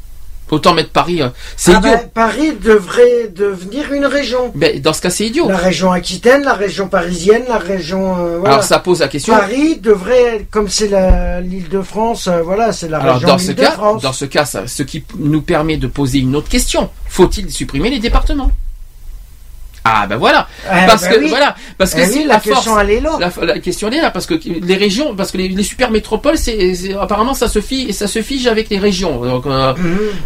Autant 0.51 0.73
mettre 0.75 0.91
Paris. 0.91 1.21
euh, 1.23 1.29
c'est 1.57 1.73
Ah 1.73 1.79
idiot. 1.79 1.91
ben, 1.91 2.09
Paris 2.13 2.53
devrait 2.63 3.29
devenir 3.35 3.91
une 3.93 4.05
région. 4.05 4.51
Ben, 4.53 4.79
dans 4.79 4.93
ce 4.93 5.01
cas, 5.01 5.09
c'est 5.09 5.25
idiot. 5.25 5.47
La 5.49 5.57
région 5.57 5.91
aquitaine, 5.91 6.43
la 6.43 6.53
région 6.53 6.87
parisienne, 6.87 7.43
la 7.49 7.57
région. 7.57 8.15
euh, 8.19 8.37
voilà. 8.37 8.53
Alors 8.55 8.63
ça 8.63 8.77
pose 8.79 8.99
la 8.99 9.07
question. 9.07 9.33
Paris 9.33 9.77
devrait, 9.77 10.45
comme 10.51 10.69
c'est 10.69 10.87
la- 10.87 11.41
l'île 11.41 11.67
de 11.69 11.81
France, 11.81 12.27
euh, 12.27 12.41
voilà, 12.43 12.71
c'est 12.73 12.89
la 12.89 12.99
Alors 12.99 13.15
région 13.15 13.27
dans 13.29 13.37
ce 13.39 13.47
l'île 13.47 13.55
de 13.55 13.61
cas, 13.61 13.71
France. 13.71 14.01
dans 14.03 14.13
ce 14.13 14.25
cas, 14.25 14.45
ça- 14.45 14.67
ce 14.67 14.83
qui 14.83 15.03
nous 15.17 15.41
permet 15.41 15.77
de 15.77 15.87
poser 15.87 16.19
une 16.19 16.35
autre 16.35 16.49
question 16.49 16.89
faut-il 17.07 17.49
supprimer 17.49 17.89
les 17.89 17.99
départements? 17.99 18.51
Ah 19.87 20.07
ben 20.07 20.17
voilà, 20.17 20.47
Eh 20.65 20.87
parce 20.87 21.03
ben 21.03 21.11
que 21.13 21.19
oui. 21.19 21.29
voilà, 21.29 21.55
parce 21.77 21.93
que 21.93 21.99
Eh 22.01 22.09
oui, 22.11 22.23
la, 22.23 22.33
la 22.35 22.39
question, 22.39 22.71
force. 22.73 22.81
elle 22.81 22.89
est 22.89 22.99
là. 23.01 23.17
La, 23.19 23.31
la 23.45 23.59
question 23.59 23.87
elle 23.87 23.93
est 23.93 24.01
là 24.01 24.09
parce 24.09 24.25
que 24.25 24.33
les 24.43 24.75
régions, 24.75 25.15
parce 25.15 25.31
que 25.31 25.37
les, 25.37 25.47
les 25.49 25.61
super 25.63 25.91
métropoles, 25.91 26.39
c'est 26.39 26.95
apparemment 26.99 27.35
ça 27.35 27.47
se 27.47 27.61
fige, 27.61 27.91
ça 27.91 28.07
se 28.07 28.23
fige 28.23 28.47
avec 28.47 28.69
les 28.69 28.79
régions. 28.79 29.21
Donc, 29.23 29.45
euh, 29.45 29.73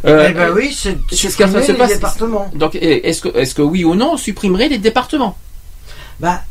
euh, 0.05 0.27
eh 0.29 0.33
ben 0.33 0.51
oui, 0.55 0.73
c'est 0.73 0.97
supprimer 1.13 1.61
se 1.61 1.73
les 1.73 1.77
passer. 1.77 1.93
départements. 1.95 2.49
Donc 2.55 2.75
est-ce 2.75 3.21
que, 3.21 3.37
est-ce 3.37 3.53
que 3.53 3.61
oui 3.61 3.83
ou 3.83 3.95
non 3.95 4.13
on 4.13 4.17
supprimerait 4.17 4.69
les 4.69 4.77
départements? 4.77 5.37
Bah, 6.21 6.41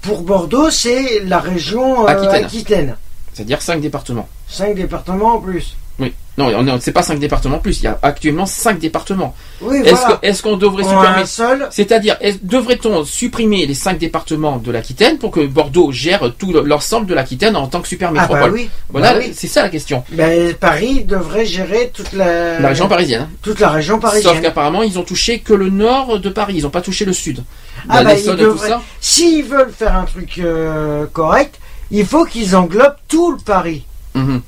pour 0.00 0.22
Bordeaux, 0.22 0.70
c'est 0.70 1.20
la 1.24 1.40
région 1.40 2.04
euh, 2.04 2.08
Aquitaine. 2.08 2.44
aquitaine. 2.44 2.96
C'est-à-dire 3.34 3.60
cinq 3.60 3.82
départements. 3.82 4.28
Cinq 4.48 4.74
départements 4.76 5.34
en 5.34 5.40
plus. 5.40 5.76
Oui. 5.98 6.12
Non, 6.38 6.52
on 6.54 6.66
est- 6.66 6.80
c'est 6.80 6.92
pas 6.92 7.02
cinq 7.02 7.18
départements 7.18 7.56
en 7.56 7.60
plus. 7.60 7.78
Il 7.80 7.84
y 7.84 7.86
a 7.86 7.98
actuellement 8.02 8.44
cinq 8.44 8.78
départements. 8.78 9.34
Oui, 9.62 9.78
Est-ce 9.82 9.94
voilà. 9.94 10.16
que- 10.20 10.26
est-ce 10.26 10.42
qu'on 10.42 10.58
devrait 10.58 10.82
supprimer 10.84 11.24
seul. 11.24 11.66
C'est-à-dire, 11.70 12.18
est- 12.20 12.44
devrait-on 12.44 13.04
supprimer 13.06 13.64
les 13.64 13.72
cinq 13.72 13.96
départements 13.98 14.58
de 14.58 14.70
l'Aquitaine 14.70 15.16
pour 15.16 15.30
que 15.30 15.40
Bordeaux 15.46 15.92
gère 15.92 16.30
tout 16.38 16.52
le- 16.52 16.60
l'ensemble 16.60 17.06
de 17.06 17.14
l'Aquitaine 17.14 17.56
en 17.56 17.66
tant 17.68 17.80
que 17.80 17.88
super 17.88 18.10
Ah 18.10 18.12
métropole 18.12 18.50
bah 18.50 18.50
oui. 18.52 18.68
Voilà, 18.90 19.14
Bah 19.14 19.20
oui. 19.22 19.32
c'est 19.34 19.46
ça 19.46 19.62
la 19.62 19.70
question. 19.70 20.04
Ben, 20.12 20.52
Paris 20.54 21.04
devrait 21.04 21.46
gérer 21.46 21.90
toute 21.94 22.12
la, 22.12 22.60
La 22.60 22.68
région 22.68 22.86
parisienne. 22.88 23.22
hein. 23.22 23.30
toute 23.40 23.58
la 23.60 23.70
région 23.70 23.94
Sauf 23.94 24.10
parisienne. 24.10 24.42
qu'apparemment, 24.42 24.82
ils 24.82 24.98
ont 24.98 25.04
touché 25.04 25.38
que 25.38 25.54
le 25.54 25.70
nord 25.70 26.18
de 26.20 26.28
Paris. 26.28 26.56
Ils 26.58 26.64
n'ont 26.64 26.70
pas 26.70 26.82
touché 26.82 27.06
le 27.06 27.14
sud. 27.14 27.42
Ah 27.88 28.04
bah, 28.04 28.14
devraient-. 28.14 28.74
S'ils 29.00 29.44
veulent 29.44 29.72
faire 29.72 29.96
un 29.96 30.04
truc 30.04 30.38
euh, 30.38 31.06
correct, 31.14 31.54
il 31.90 32.04
faut 32.04 32.26
qu'ils 32.26 32.54
englobent 32.56 32.96
tout 33.08 33.32
le 33.32 33.38
Paris. 33.38 33.84
Mhm. 34.14 34.42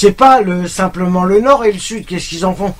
C'est 0.00 0.12
pas 0.12 0.40
le 0.42 0.68
simplement 0.68 1.24
le 1.24 1.40
nord 1.40 1.64
et 1.64 1.72
le 1.72 1.78
sud. 1.80 2.06
Qu'est-ce 2.06 2.28
qu'ils 2.28 2.46
en 2.46 2.54
font? 2.54 2.72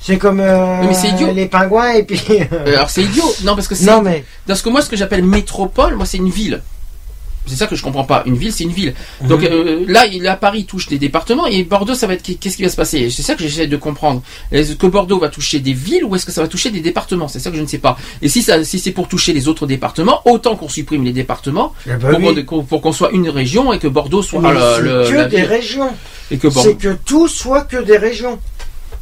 C'est 0.00 0.18
comme 0.18 0.40
euh, 0.40 0.80
Oui, 0.80 0.88
mais 0.88 0.94
c'est 0.94 1.06
idiot. 1.10 1.32
les 1.32 1.46
pingouins 1.46 1.90
et 1.92 2.02
puis. 2.02 2.20
Euh, 2.52 2.74
Alors 2.74 2.90
c'est 2.90 3.04
idiot. 3.04 3.32
Non, 3.44 3.54
parce 3.54 3.68
que 3.68 3.76
c'est. 3.76 3.86
non 3.86 4.02
mais 4.02 4.24
Parce 4.44 4.60
que 4.60 4.68
moi, 4.70 4.82
ce 4.82 4.90
que 4.90 4.96
j'appelle 4.96 5.24
métropole, 5.24 5.94
moi, 5.94 6.04
c'est 6.04 6.16
une 6.16 6.30
ville. 6.30 6.62
C'est 7.46 7.56
ça 7.56 7.66
que 7.66 7.76
je 7.76 7.82
comprends 7.82 8.04
pas. 8.04 8.22
Une 8.26 8.36
ville, 8.36 8.52
c'est 8.52 8.64
une 8.64 8.72
ville. 8.72 8.94
Donc 9.22 9.42
Mhm. 9.42 9.48
euh, 9.50 9.84
là, 9.86 10.06
il 10.06 10.26
à 10.26 10.36
Paris 10.36 10.64
touche 10.64 10.88
des 10.88 10.98
départements 10.98 11.46
et 11.46 11.62
Bordeaux, 11.62 11.94
ça 11.94 12.06
va 12.06 12.14
être 12.14 12.22
qu'est-ce 12.22 12.56
qui 12.56 12.62
va 12.62 12.68
se 12.70 12.76
passer? 12.76 13.10
C'est 13.10 13.22
ça 13.22 13.34
que 13.34 13.42
j'essaie 13.42 13.66
de 13.66 13.76
comprendre. 13.76 14.22
Est-ce 14.50 14.72
que 14.74 14.86
Bordeaux 14.86 15.18
va 15.18 15.28
toucher 15.28 15.58
des 15.60 15.74
villes 15.74 16.04
ou 16.04 16.16
est-ce 16.16 16.24
que 16.24 16.32
ça 16.32 16.40
va 16.40 16.48
toucher 16.48 16.70
des 16.70 16.80
départements? 16.80 17.28
C'est 17.28 17.40
ça 17.40 17.50
que 17.50 17.56
je 17.56 17.62
ne 17.62 17.66
sais 17.66 17.78
pas. 17.78 17.98
Et 18.22 18.28
si 18.28 18.42
ça, 18.42 18.64
si 18.64 18.78
c'est 18.78 18.92
pour 18.92 19.08
toucher 19.08 19.32
les 19.32 19.46
autres 19.48 19.66
départements, 19.66 20.22
autant 20.24 20.56
qu'on 20.56 20.68
supprime 20.68 21.04
les 21.04 21.12
départements 21.12 21.74
Eh 21.86 21.90
ben 21.96 22.18
pour 22.44 22.62
oui. 22.62 22.80
qu'on 22.80 22.92
soit 22.92 23.10
une 23.12 23.28
région 23.28 23.72
et 23.72 23.78
que 23.78 23.88
Bordeaux 23.88 24.22
soit 24.22 24.40
Mais 24.40 24.52
le, 24.52 25.08
que 25.10 25.14
la 25.14 25.24
des 25.26 25.36
ville. 25.38 25.46
régions. 25.46 25.90
et 26.30 26.38
que 26.38 26.48
C'est 26.50 26.76
que 26.76 26.96
tout 27.04 27.28
soit 27.28 27.62
que 27.62 27.76
des 27.82 27.98
régions. 27.98 28.38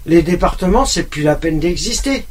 Les 0.06 0.22
départements, 0.22 0.84
c'est 0.84 1.04
plus 1.04 1.22
la 1.22 1.36
peine 1.36 1.60
d'exister. 1.60 2.24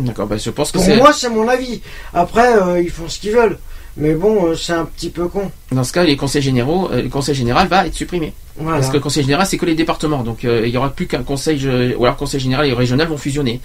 D'accord. 0.00 0.26
bah, 0.26 0.36
je 0.36 0.50
pense 0.50 0.72
que 0.72 0.78
Pour 0.78 0.84
c'est 0.84 0.96
moi, 0.96 1.12
c'est 1.12 1.30
mon 1.30 1.46
avis. 1.46 1.80
Après, 2.12 2.56
euh, 2.56 2.80
ils 2.82 2.90
font 2.90 3.08
ce 3.08 3.20
qu'ils 3.20 3.30
veulent. 3.32 3.58
Mais 3.96 4.14
bon, 4.14 4.46
euh, 4.46 4.54
c'est 4.56 4.72
un 4.72 4.84
petit 4.84 5.08
peu 5.10 5.28
con. 5.28 5.50
dans 5.70 5.84
ce 5.84 5.92
cas, 5.92 6.02
les 6.02 6.16
conseils 6.16 6.42
généraux, 6.42 6.88
euh, 6.92 7.02
le 7.02 7.08
conseil 7.08 7.34
général 7.34 7.68
va 7.68 7.86
être 7.86 7.94
supprimé. 7.94 8.32
Voilà. 8.56 8.78
Parce 8.78 8.88
que 8.90 8.96
le 8.96 9.00
conseil 9.02 9.22
général, 9.22 9.46
c'est 9.46 9.56
que 9.56 9.66
les 9.66 9.74
départements. 9.76 10.22
Donc, 10.24 10.44
euh, 10.44 10.62
il 10.66 10.72
y 10.72 10.76
aura 10.76 10.90
plus 10.90 11.06
qu'un 11.06 11.22
conseil, 11.22 11.64
ou 11.96 12.04
alors 12.04 12.16
conseil 12.16 12.40
général 12.40 12.66
et 12.66 12.72
régional 12.72 13.06
vont 13.06 13.16
fusionner. 13.18 13.60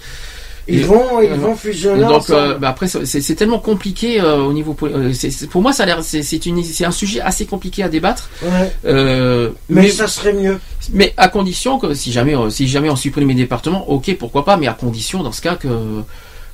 Ils 0.68 0.80
Et- 0.80 0.82
vont, 0.84 1.20
ils 1.20 1.30
euh, 1.30 1.36
vont 1.36 1.56
fusionner 1.56 2.02
Donc 2.04 2.28
euh, 2.30 2.58
bah, 2.58 2.68
après 2.68 2.86
c'est 2.86 3.34
tellement 3.34 3.58
compliqué 3.58 4.20
au 4.22 4.52
niveau 4.52 4.74
pour 4.74 5.62
moi 5.62 5.72
ça 5.72 5.84
a 5.84 6.02
c'est 6.02 6.84
un 6.84 6.90
sujet 6.90 7.20
assez 7.22 7.46
compliqué 7.46 7.82
à 7.82 7.88
débattre. 7.88 8.28
Ouais. 8.42 8.70
Euh, 8.84 9.50
Mais 9.70 9.88
ça 9.88 10.06
serait 10.06 10.34
mieux. 10.34 10.60
Mais 10.92 11.14
à 11.16 11.28
condition 11.28 11.78
que 11.78 11.94
si 11.94 12.12
jamais 12.12 12.34
si 12.50 12.68
jamais 12.68 12.90
on 12.90 12.94
supprime 12.94 13.28
les 13.28 13.34
départements, 13.34 13.90
ok 13.90 14.14
pourquoi 14.18 14.44
pas, 14.44 14.58
mais 14.58 14.68
à 14.68 14.74
condition 14.74 15.22
dans 15.22 15.32
ce 15.32 15.40
cas 15.40 15.56
que 15.56 15.68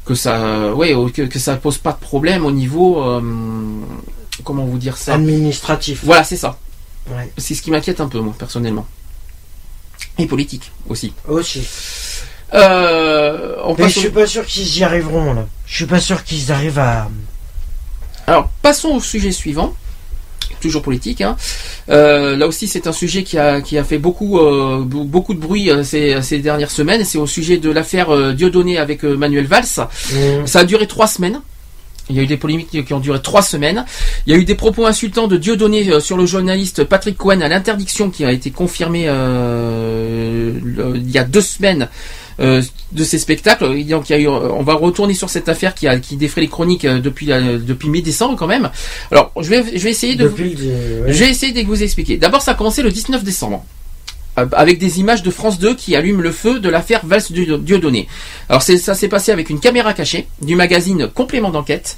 que 0.06 0.14
ça 0.14 0.72
ouais 0.74 0.94
que, 1.12 1.22
que 1.22 1.38
ça 1.38 1.56
pose 1.56 1.78
pas 1.78 1.92
de 1.92 1.98
problème 1.98 2.46
au 2.46 2.52
niveau 2.52 3.02
euh, 3.02 3.20
comment 4.44 4.64
vous 4.64 4.78
dire 4.78 4.96
ça? 4.96 5.14
Administratif. 5.14 6.00
Voilà 6.04 6.24
c'est 6.24 6.36
ça. 6.36 6.58
Ouais. 7.10 7.30
C'est 7.38 7.54
ce 7.54 7.62
qui 7.62 7.70
m'inquiète 7.70 8.00
un 8.00 8.08
peu 8.08 8.20
moi 8.20 8.34
personnellement. 8.38 8.86
Et 10.18 10.26
politique 10.26 10.72
aussi. 10.88 11.12
Aussi. 11.28 11.66
Euh, 12.54 13.56
on 13.64 13.74
Mais 13.74 13.88
je 13.88 13.98
au- 13.98 14.00
suis 14.02 14.10
pas 14.10 14.26
sûr 14.26 14.46
qu'ils 14.46 14.78
y 14.78 14.84
arriveront 14.84 15.34
là. 15.34 15.46
Je 15.66 15.74
suis 15.76 15.86
pas 15.86 16.00
sûr 16.00 16.22
qu'ils 16.24 16.50
arrivent 16.52 16.78
à. 16.78 17.08
Alors, 18.26 18.48
passons 18.62 18.88
au 18.90 19.00
sujet 19.00 19.32
suivant. 19.32 19.74
Toujours 20.60 20.82
politique. 20.82 21.20
Hein. 21.20 21.36
Euh, 21.90 22.36
là 22.36 22.46
aussi, 22.46 22.66
c'est 22.66 22.86
un 22.86 22.92
sujet 22.92 23.22
qui 23.22 23.38
a, 23.38 23.60
qui 23.60 23.78
a 23.78 23.84
fait 23.84 23.98
beaucoup, 23.98 24.38
euh, 24.38 24.84
be- 24.84 25.06
beaucoup 25.06 25.34
de 25.34 25.38
bruit 25.38 25.70
euh, 25.70 25.82
ces, 25.84 26.20
ces 26.22 26.38
dernières 26.38 26.70
semaines. 26.70 27.04
C'est 27.04 27.18
au 27.18 27.26
sujet 27.26 27.58
de 27.58 27.70
l'affaire 27.70 28.34
Dieudonné 28.34 28.78
avec 28.78 29.02
Manuel 29.04 29.46
Valls. 29.46 29.64
Mm. 30.12 30.46
Ça 30.46 30.60
a 30.60 30.64
duré 30.64 30.86
trois 30.86 31.06
semaines. 31.06 31.40
Il 32.08 32.14
y 32.14 32.20
a 32.20 32.22
eu 32.22 32.26
des 32.28 32.36
polémiques 32.36 32.84
qui 32.84 32.94
ont 32.94 33.00
duré 33.00 33.20
trois 33.20 33.42
semaines. 33.42 33.84
Il 34.26 34.32
y 34.32 34.36
a 34.36 34.38
eu 34.38 34.44
des 34.44 34.54
propos 34.54 34.86
insultants 34.86 35.26
de 35.26 35.36
Dieudonné 35.36 35.98
sur 36.00 36.16
le 36.16 36.24
journaliste 36.24 36.84
Patrick 36.84 37.16
Cohen 37.16 37.40
à 37.40 37.48
l'interdiction 37.48 38.10
qui 38.10 38.24
a 38.24 38.30
été 38.30 38.52
confirmée 38.52 39.06
euh, 39.08 40.52
il 40.94 41.10
y 41.10 41.18
a 41.18 41.24
deux 41.24 41.40
semaines 41.40 41.88
euh, 42.40 42.62
de 42.92 43.04
ces 43.04 43.18
spectacles. 43.18 43.64
Et 43.76 43.84
Donc 43.84 44.10
il 44.10 44.12
y 44.12 44.16
a 44.16 44.20
eu, 44.20 44.28
on 44.28 44.62
va 44.62 44.74
retourner 44.74 45.14
sur 45.14 45.30
cette 45.30 45.48
affaire 45.48 45.74
qui 45.74 45.86
a 45.88 45.98
qui 45.98 46.16
défrait 46.16 46.40
les 46.42 46.48
chroniques 46.48 46.84
euh, 46.84 46.98
depuis 46.98 47.26
la- 47.26 47.58
depuis 47.58 47.88
mi-décembre 47.88 48.36
quand 48.36 48.46
même. 48.46 48.70
Alors 49.10 49.32
je 49.40 49.48
vais 49.48 49.64
je 49.78 49.82
vais 49.84 49.90
essayer 49.90 50.14
de 50.16 50.24
Depuis 50.24 50.54
le- 50.54 51.02
ouais. 51.06 51.12
je 51.12 51.18
vais 51.24 51.30
essayer 51.30 51.52
de 51.52 51.66
vous 51.66 51.82
expliquer. 51.82 52.16
D'abord 52.16 52.42
ça 52.42 52.52
a 52.52 52.54
commencé 52.54 52.82
le 52.82 52.90
19 52.90 53.24
décembre 53.24 53.64
euh, 54.38 54.46
avec 54.52 54.78
des 54.78 55.00
images 55.00 55.22
de 55.22 55.30
France 55.30 55.58
2 55.58 55.74
qui 55.74 55.96
allument 55.96 56.20
le 56.20 56.30
feu 56.32 56.60
de 56.60 56.68
l'affaire 56.68 57.00
Valls 57.04 57.22
Dieu- 57.30 57.56
Dieudonné. 57.58 58.06
Alors 58.48 58.62
ça 58.62 58.94
s'est 58.94 59.08
passé 59.08 59.32
avec 59.32 59.48
une 59.50 59.60
caméra 59.60 59.92
cachée 59.94 60.26
du 60.42 60.56
magazine 60.56 61.08
Complément 61.08 61.50
d'enquête 61.50 61.96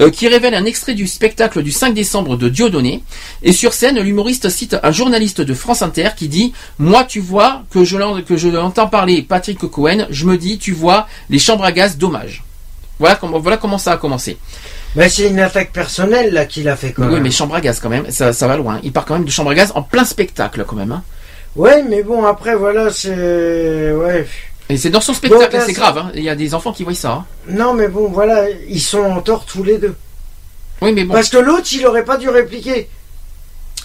euh, 0.00 0.10
qui 0.10 0.28
révèle 0.28 0.54
un 0.54 0.64
extrait 0.64 0.94
du 0.94 1.06
spectacle 1.06 1.62
du 1.62 1.70
5 1.72 1.92
décembre 1.94 2.36
de 2.36 2.48
Dieudonné. 2.48 3.02
Et 3.42 3.52
sur 3.52 3.72
scène, 3.74 3.98
l'humoriste 4.00 4.48
cite 4.48 4.76
un 4.82 4.92
journaliste 4.92 5.40
de 5.40 5.54
France 5.54 5.82
Inter 5.82 6.10
qui 6.16 6.28
dit 6.28 6.52
«Moi, 6.78 7.04
tu 7.04 7.20
vois, 7.20 7.62
que 7.70 7.84
je, 7.84 7.96
l'en- 7.96 8.22
que 8.22 8.36
je 8.36 8.48
l'entends 8.48 8.88
parler 8.88 9.22
Patrick 9.22 9.58
Cohen, 9.58 10.06
je 10.10 10.24
me 10.26 10.36
dis, 10.38 10.58
tu 10.58 10.72
vois, 10.72 11.06
les 11.28 11.38
chambres 11.38 11.64
à 11.64 11.72
gaz, 11.72 11.96
dommage.» 11.96 12.42
Voilà 12.98 13.14
comment, 13.16 13.38
voilà 13.38 13.56
comment 13.56 13.78
ça 13.78 13.92
a 13.92 13.96
commencé. 13.96 14.36
Mais 14.96 15.08
c'est 15.08 15.28
une 15.28 15.38
attaque 15.40 15.72
personnelle 15.72 16.32
là 16.34 16.44
qu'il 16.46 16.68
a 16.68 16.76
fait 16.76 16.92
quand 16.92 17.04
oui, 17.06 17.14
même. 17.14 17.22
mais 17.22 17.30
chambre 17.30 17.54
à 17.54 17.60
gaz 17.60 17.80
quand 17.80 17.88
même, 17.88 18.10
ça, 18.10 18.32
ça 18.32 18.46
va 18.48 18.56
loin. 18.56 18.80
Il 18.82 18.92
part 18.92 19.04
quand 19.06 19.14
même 19.14 19.24
de 19.24 19.30
chambre 19.30 19.50
à 19.50 19.54
gaz 19.54 19.72
en 19.74 19.82
plein 19.82 20.04
spectacle 20.04 20.64
quand 20.66 20.76
même. 20.76 20.92
hein. 20.92 21.02
Ouais, 21.56 21.82
mais 21.88 22.02
bon 22.04 22.24
après 22.24 22.54
voilà 22.54 22.90
c'est 22.92 23.90
ouais. 23.92 24.26
Et 24.70 24.76
c'est 24.76 24.90
dans 24.90 25.00
son 25.00 25.12
spectacle, 25.14 25.56
Bon, 25.56 25.62
c'est 25.66 25.72
grave. 25.72 25.98
hein. 25.98 26.12
Il 26.14 26.22
y 26.22 26.28
a 26.30 26.34
des 26.36 26.54
enfants 26.54 26.72
qui 26.72 26.84
voient 26.84 26.94
ça. 26.94 27.10
hein. 27.12 27.24
Non 27.48 27.74
mais 27.74 27.88
bon 27.88 28.08
voilà 28.08 28.48
ils 28.68 28.80
sont 28.80 29.00
en 29.02 29.20
tort 29.20 29.44
tous 29.44 29.62
les 29.64 29.78
deux. 29.78 29.94
Oui, 30.80 30.92
mais 30.92 31.04
bon. 31.04 31.12
Parce 31.14 31.28
que 31.28 31.36
l'autre 31.38 31.66
il 31.72 31.84
aurait 31.86 32.04
pas 32.04 32.16
dû 32.16 32.28
répliquer. 32.28 32.88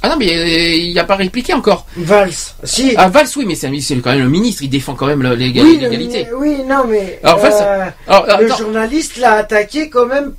Ah 0.02 0.10
non, 0.10 0.18
mais 0.20 0.32
euh, 0.36 0.46
il 0.76 0.92
n'y 0.92 1.00
a 1.00 1.04
pas 1.04 1.16
répliqué 1.16 1.54
encore. 1.54 1.88
Valls, 1.98 2.30
si. 2.64 2.94
Ah, 2.96 3.10
Valls, 3.10 3.28
oui, 3.38 3.46
mais 3.48 3.56
c'est 3.56 3.96
quand 4.02 4.12
même 4.12 4.20
le 4.22 4.30
ministre, 4.30 4.62
il 4.62 4.70
défend 4.70 4.94
quand 4.94 5.08
même 5.08 5.22
oui, 5.22 5.36
l'égalité. 5.38 6.28
le- 6.30 6.38
oui, 6.38 6.58
non 6.68 6.86
mais 6.88 7.20
Alors, 7.24 7.40
Valls, 7.40 7.54
euh, 7.60 7.86
alors, 8.08 8.40
le 8.42 8.48
journaliste 8.50 9.18
l'a 9.18 9.34
attaqué 9.34 9.90
quand 9.90 10.06
même. 10.06 10.36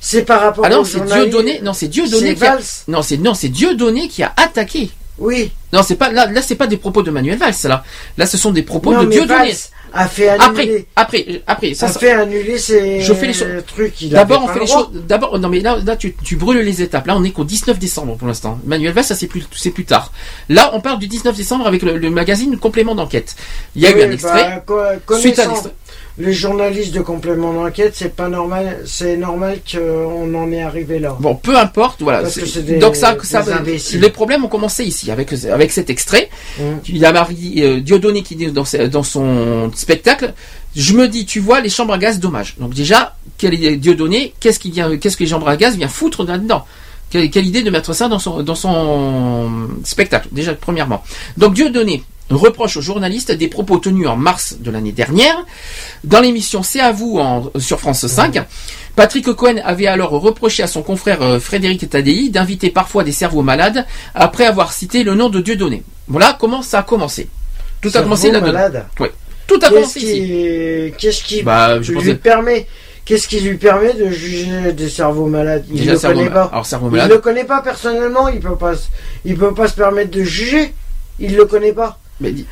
C'est 0.00 0.24
par 0.24 0.40
rapport 0.40 0.64
Ah 0.66 0.70
non, 0.70 0.84
c'est 0.84 0.98
journaliste. 0.98 1.28
Dieudonné, 1.30 1.60
non, 1.62 1.72
c'est 1.72 1.86
Dieudonné 1.88 2.30
C'est 2.30 2.34
qui 2.34 2.44
a, 2.46 2.58
non, 2.88 3.02
c'est, 3.02 3.16
non, 3.18 3.34
c'est 3.34 3.48
Dieudonné 3.48 4.08
qui 4.08 4.22
a 4.24 4.32
attaqué. 4.36 4.90
Oui. 5.18 5.52
Non, 5.72 5.82
c'est 5.82 5.96
pas, 5.96 6.10
là, 6.10 6.26
là, 6.26 6.42
c'est 6.42 6.54
pas 6.56 6.66
des 6.66 6.76
propos 6.76 7.02
de 7.02 7.10
Manuel 7.10 7.38
Valls, 7.38 7.54
là. 7.64 7.84
Là, 8.18 8.26
ce 8.26 8.36
sont 8.36 8.50
des 8.50 8.62
propos 8.62 8.92
Non, 8.92 9.04
de 9.04 9.10
Dieudonné. 9.10 9.28
Valls 9.28 9.54
a 9.92 10.08
fait 10.08 10.28
annuler. 10.28 10.86
Après, 10.96 11.22
après, 11.24 11.42
après, 11.46 11.74
ça, 11.74 11.86
a 11.86 11.88
fait 11.92 12.10
annuler 12.10 12.58
ses 12.58 13.00
je 13.00 13.14
fais 13.14 13.28
les 13.28 13.32
choses. 13.32 13.62
trucs. 13.64 13.94
D'abord, 14.08 14.42
on 14.44 14.48
fait 14.48 14.54
le 14.54 14.60
les 14.62 14.66
choses. 14.66 14.88
D'abord, 14.92 15.38
non, 15.38 15.48
mais 15.48 15.60
là, 15.60 15.78
là, 15.84 15.96
tu, 15.96 16.14
tu 16.24 16.34
brûles 16.34 16.58
les 16.64 16.82
étapes. 16.82 17.06
Là, 17.06 17.16
on 17.16 17.22
est 17.22 17.30
qu'au 17.30 17.44
19 17.44 17.78
décembre 17.78 18.16
pour 18.16 18.26
l'instant. 18.26 18.58
Manuel 18.66 18.92
Valls, 18.92 19.04
ça 19.04 19.14
c'est 19.14 19.28
plus, 19.28 19.46
c'est 19.54 19.70
plus 19.70 19.84
tard. 19.84 20.10
Là, 20.48 20.70
on 20.74 20.80
parle 20.80 20.98
du 20.98 21.06
19 21.06 21.36
décembre 21.36 21.66
avec 21.68 21.82
le, 21.82 21.96
le 21.98 22.10
magazine 22.10 22.56
Complément 22.58 22.96
d'enquête. 22.96 23.36
Il 23.76 23.82
y 23.82 23.86
a 23.86 23.90
eu 23.92 24.02
un 24.02 24.10
extrait. 24.10 24.62
bah, 24.66 24.94
co- 25.06 25.16
Suite 25.16 25.38
à 25.38 25.46
l'extrait. 25.46 25.70
Les 26.16 26.32
journalistes 26.32 26.94
de 26.94 27.00
complément 27.00 27.52
d'enquête, 27.52 27.94
c'est 27.96 28.14
pas 28.14 28.28
normal. 28.28 28.82
C'est 28.86 29.16
normal 29.16 29.58
qu'on 29.68 30.32
en 30.34 30.52
est 30.52 30.62
arrivé 30.62 31.00
là. 31.00 31.16
Bon, 31.18 31.34
peu 31.34 31.56
importe, 31.58 32.02
voilà. 32.02 32.20
Parce 32.20 32.36
que 32.36 32.60
des- 32.60 32.76
Donc 32.76 32.94
ça, 32.94 33.16
les 33.94 34.10
problèmes 34.10 34.44
ont 34.44 34.48
commencé 34.48 34.84
ici 34.84 35.10
avec 35.10 35.32
avec 35.50 35.72
cet 35.72 35.90
extrait. 35.90 36.30
Mm. 36.60 36.62
Il 36.88 36.98
y 36.98 37.04
a 37.04 37.12
Marie 37.12 37.54
euh, 37.64 37.80
Dieudonné 37.80 38.22
qui 38.22 38.36
dit 38.36 38.46
dans, 38.52 39.02
son 39.02 39.72
spectacle, 39.74 40.34
je 40.76 40.92
me 40.94 41.08
dis, 41.08 41.26
tu 41.26 41.40
vois, 41.40 41.60
les 41.60 41.68
chambres 41.68 41.94
à 41.94 41.98
gaz, 41.98 42.20
dommage. 42.20 42.54
Donc 42.58 42.74
déjà, 42.74 43.16
quel 43.36 43.52
est 43.54 43.76
Dieudonné 43.76 44.34
Qu'est-ce 44.38 44.60
qu'il 44.60 44.70
vient, 44.70 44.96
qu'est-ce 44.96 45.16
que 45.16 45.24
les 45.24 45.30
chambres 45.30 45.48
à 45.48 45.56
gaz 45.56 45.76
vient 45.76 45.88
foutre 45.88 46.24
là-dedans? 46.24 46.64
Quelle, 47.10 47.28
quelle 47.28 47.46
idée 47.46 47.62
de 47.62 47.70
mettre 47.70 47.92
ça 47.92 48.08
dans 48.08 48.20
son 48.20 48.44
dans 48.44 48.54
son 48.54 49.68
spectacle 49.82 50.28
Déjà, 50.30 50.54
premièrement. 50.54 51.02
Donc 51.36 51.54
Dieudonné 51.54 52.04
reproche 52.30 52.76
aux 52.76 52.80
journalistes 52.80 53.30
des 53.32 53.48
propos 53.48 53.78
tenus 53.78 54.06
en 54.08 54.16
mars 54.16 54.56
de 54.60 54.70
l'année 54.70 54.92
dernière 54.92 55.36
dans 56.04 56.20
l'émission 56.20 56.62
C'est 56.62 56.80
à 56.80 56.90
vous 56.92 57.18
en- 57.18 57.50
sur 57.58 57.78
France 57.80 58.06
5. 58.06 58.42
Patrick 58.96 59.30
Cohen 59.34 59.56
avait 59.64 59.86
alors 59.86 60.10
reproché 60.10 60.62
à 60.62 60.66
son 60.66 60.82
confrère 60.82 61.20
euh, 61.22 61.38
Frédéric 61.40 61.88
Tadei 61.90 62.30
d'inviter 62.30 62.70
parfois 62.70 63.04
des 63.04 63.12
cerveaux 63.12 63.42
malades 63.42 63.84
après 64.14 64.46
avoir 64.46 64.72
cité 64.72 65.04
le 65.04 65.14
nom 65.14 65.28
de 65.28 65.40
Dieudonné. 65.40 65.82
Voilà 66.08 66.36
comment 66.38 66.62
ça 66.62 66.78
a 66.80 66.82
commencé. 66.82 67.28
Tout 67.80 67.90
a 67.94 68.02
commencé 68.02 68.30
là-dedans. 68.30 68.52
malade. 68.52 68.86
Ouais. 69.00 69.12
Tout 69.46 69.58
a 69.62 69.68
commencé 69.68 70.00
ici. 70.00 70.92
qu'est-ce 70.98 71.22
qui 71.22 71.42
Bah, 71.42 71.82
je 71.82 71.90
lui 71.92 71.98
pensais- 71.98 72.14
permet, 72.14 72.66
qu'est-ce 73.04 73.28
qui 73.28 73.40
lui 73.40 73.58
permet 73.58 73.92
de 73.92 74.08
juger 74.08 74.72
des 74.72 74.88
cerveaux 74.88 75.26
malades? 75.26 75.64
Il 75.70 75.80
Déjà, 75.80 75.92
le 75.92 75.98
cerveau 75.98 76.18
connaît 76.20 76.30
pas. 76.30 76.44
Alors, 76.52 76.64
cerveau 76.64 76.86
il 76.88 76.92
malade. 76.92 77.10
le 77.10 77.18
connaît 77.18 77.44
pas 77.44 77.60
personnellement. 77.60 78.28
Il 78.28 78.40
peut 78.40 78.56
pas, 78.56 78.72
il 79.26 79.36
peut 79.36 79.52
pas 79.52 79.68
se 79.68 79.74
permettre 79.74 80.10
de 80.12 80.22
juger. 80.22 80.72
Il 81.20 81.36
le 81.36 81.44
connaît 81.44 81.72
pas. 81.74 81.98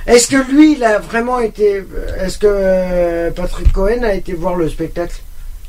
Est-ce 0.07 0.29
que 0.29 0.51
lui, 0.53 0.73
il 0.75 0.85
a 0.85 0.99
vraiment 0.99 1.39
été, 1.41 1.85
est-ce 2.19 2.39
que 2.39 2.47
euh, 2.49 3.31
Patrick 3.31 3.73
Cohen 3.73 4.03
a 4.03 4.15
été 4.15 4.33
voir 4.35 4.57
le 4.57 4.69
spectacle 4.69 5.15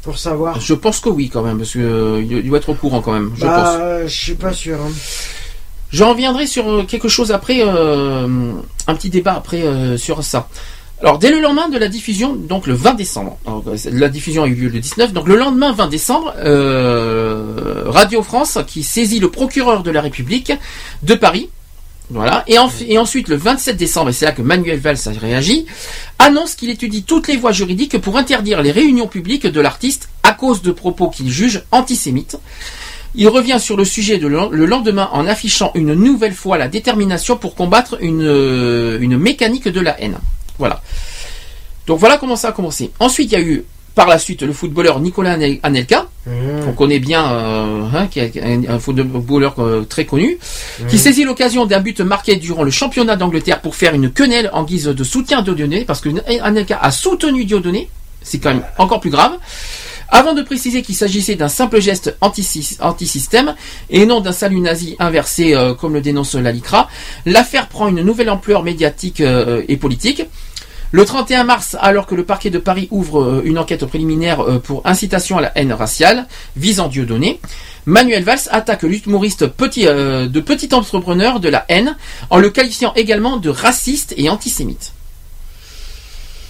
pour 0.02 0.18
savoir? 0.18 0.60
Je 0.60 0.74
pense 0.74 1.00
que 1.00 1.10
oui 1.10 1.30
quand 1.30 1.44
même, 1.44 1.58
parce 1.60 1.72
que 1.74 1.80
euh, 1.80 2.22
il 2.22 2.48
doit 2.50 2.58
être 2.58 2.70
au 2.70 2.74
courant 2.74 3.02
quand 3.02 3.14
même. 3.14 3.32
Je 3.36 3.46
Bah, 3.46 3.54
pense. 3.56 3.76
euh, 3.80 4.08
je 4.08 4.14
suis 4.24 4.36
pas 4.36 4.52
sûr. 4.54 4.78
hein. 4.82 4.92
J'en 5.92 6.10
reviendrai 6.10 6.48
sur 6.48 6.68
euh, 6.70 6.84
quelque 6.84 7.08
chose 7.08 7.32
après, 7.32 7.60
euh, 7.62 8.52
un 8.88 8.96
petit 8.96 9.10
débat 9.12 9.34
après 9.36 9.62
euh, 9.62 9.96
sur 9.96 10.24
ça. 10.24 10.50
Alors 11.02 11.20
dès 11.20 11.30
le 11.30 11.40
lendemain 11.42 11.68
de 11.70 11.78
la 11.78 11.88
diffusion, 11.90 12.34
donc 12.34 12.66
le 12.66 12.74
20 12.74 12.94
décembre, 12.96 13.38
alors, 13.46 13.64
euh, 13.68 13.76
la 13.92 14.08
diffusion 14.10 14.44
a 14.44 14.48
eu 14.48 14.56
lieu 14.56 14.70
le 14.70 14.80
19, 14.80 15.14
donc 15.14 15.28
le 15.28 15.36
lendemain 15.36 15.72
20 15.74 15.88
décembre, 15.88 16.34
euh, 16.40 17.84
Radio 17.88 18.24
France 18.24 18.58
qui 18.66 18.84
saisit 18.84 19.20
le 19.20 19.30
procureur 19.30 19.84
de 19.84 19.92
la 19.92 20.02
République 20.02 20.52
de 21.04 21.14
Paris, 21.16 21.50
voilà, 22.10 22.44
et, 22.48 22.58
en- 22.60 22.70
et 22.88 22.98
ensuite 22.98 23.28
le 23.30 23.36
27 23.38 23.78
décembre, 23.78 24.10
et 24.10 24.14
c'est 24.14 24.26
là 24.26 24.32
que 24.34 24.42
Manuel 24.42 24.80
Valls 24.80 24.98
a 25.06 25.10
réagi, 25.12 25.66
annonce 26.20 26.56
qu'il 26.56 26.70
étudie 26.70 27.04
toutes 27.04 27.28
les 27.28 27.38
voies 27.38 27.52
juridiques 27.54 27.98
pour 28.00 28.18
interdire 28.18 28.62
les 28.62 28.72
réunions 28.72 29.08
publiques 29.08 29.48
de 29.48 29.62
l'artiste 29.62 30.10
à 30.22 30.34
cause 30.34 30.62
de 30.62 30.72
propos 30.72 31.10
qu'il 31.10 31.30
juge 31.32 31.64
antisémites. 31.72 32.38
Il 33.16 33.28
revient 33.28 33.58
sur 33.60 33.78
le 33.78 33.86
sujet 33.86 34.18
le 34.18 34.28
le 34.52 34.66
lendemain 34.66 35.10
en 35.14 35.28
affichant 35.28 35.72
une 35.76 35.94
nouvelle 35.94 36.34
fois 36.34 36.58
la 36.58 36.68
détermination 36.68 37.38
pour 37.38 37.54
combattre 37.56 37.98
euh, 38.02 39.00
une 39.00 39.18
mécanique 39.18 39.68
de 39.68 39.80
la 39.80 40.00
haine. 40.02 40.18
Voilà. 40.60 40.82
Donc 41.88 42.00
voilà 42.00 42.18
comment 42.18 42.36
ça 42.36 42.50
a 42.50 42.52
commencé. 42.54 42.92
Ensuite, 43.00 43.32
il 43.32 43.34
y 43.34 43.38
a 43.38 43.42
eu 43.42 43.66
par 43.96 44.08
la 44.08 44.18
suite 44.18 44.42
le 44.42 44.54
footballeur 44.54 45.00
Nicolas 45.00 45.34
Anel- 45.38 45.60
Anelka, 45.64 46.08
Mmh. 46.26 46.64
qu'on 46.64 46.72
connaît 46.72 47.00
bien, 47.00 47.30
euh, 47.34 47.82
hein, 47.94 48.08
qui 48.08 48.20
est 48.20 48.42
un, 48.70 48.80
footballeur 48.80 49.56
euh, 49.60 49.84
très 49.84 50.06
connu, 50.06 50.38
qui 50.88 50.96
Mmh. 50.96 51.00
saisit 51.00 51.24
l'occasion 51.26 51.66
d'un 51.66 51.82
but 51.82 52.00
marqué 52.00 52.38
durant 52.38 52.64
le 52.64 52.72
championnat 52.72 53.18
d'Angleterre 53.18 53.60
pour 53.60 53.76
faire 53.76 53.94
une 53.94 54.10
quenelle 54.10 54.50
en 54.54 54.64
guise 54.64 54.86
de 54.86 55.04
soutien 55.04 55.40
à 55.40 55.42
Dieudonné, 55.42 55.84
parce 55.84 56.00
que 56.00 56.10
Anelka 56.42 56.78
a 56.82 56.92
soutenu 56.92 57.44
Dieudonné, 57.44 57.90
c'est 58.22 58.40
quand 58.40 58.52
même 58.54 58.64
encore 58.78 59.02
plus 59.02 59.10
grave. 59.10 59.34
Avant 60.08 60.34
de 60.34 60.44
préciser 60.44 60.82
qu'il 60.82 60.96
s'agissait 60.96 61.36
d'un 61.36 61.50
simple 61.50 61.82
geste 61.82 62.16
anti- 62.22 62.78
anti-système 62.80 63.56
et 63.90 64.06
non 64.06 64.22
d'un 64.22 64.32
salut 64.32 64.60
nazi 64.62 64.96
inversé 65.00 65.54
euh, 65.56 65.74
comme 65.74 65.94
le 65.94 66.02
dénonce 66.02 66.36
la 66.36 66.52
LICRA, 66.54 66.88
l'affaire 67.26 67.68
prend 67.68 67.88
une 67.90 68.02
nouvelle 68.02 68.30
ampleur 68.30 68.64
médiatique 68.64 69.22
et 69.68 69.76
politique. 69.78 70.24
Le 70.96 71.06
31 71.06 71.44
mars, 71.44 71.76
alors 71.82 72.06
que 72.06 72.14
le 72.14 72.24
parquet 72.24 72.52
de 72.52 72.60
Paris 72.60 72.88
ouvre 72.92 73.24
euh, 73.24 73.42
une 73.46 73.58
enquête 73.58 73.84
préliminaire 73.84 74.42
euh, 74.42 74.60
pour 74.60 74.86
incitation 74.86 75.40
à 75.40 75.42
la 75.42 75.52
haine 75.58 75.74
raciale 75.74 76.28
visant 76.56 76.88
Dieudonné, 76.88 77.40
Manuel 77.88 78.24
Valls 78.24 78.48
attaque 78.52 78.84
l'humoriste 78.84 79.42
euh, 79.42 80.28
de 80.28 80.40
petit 80.40 80.70
entrepreneur 80.72 81.40
de 81.40 81.50
la 81.50 81.66
haine 81.68 81.98
en 82.30 82.38
le 82.38 82.52
qualifiant 82.52 82.94
également 82.94 83.38
de 83.38 83.50
raciste 83.50 84.14
et 84.18 84.30
antisémite. 84.30 84.93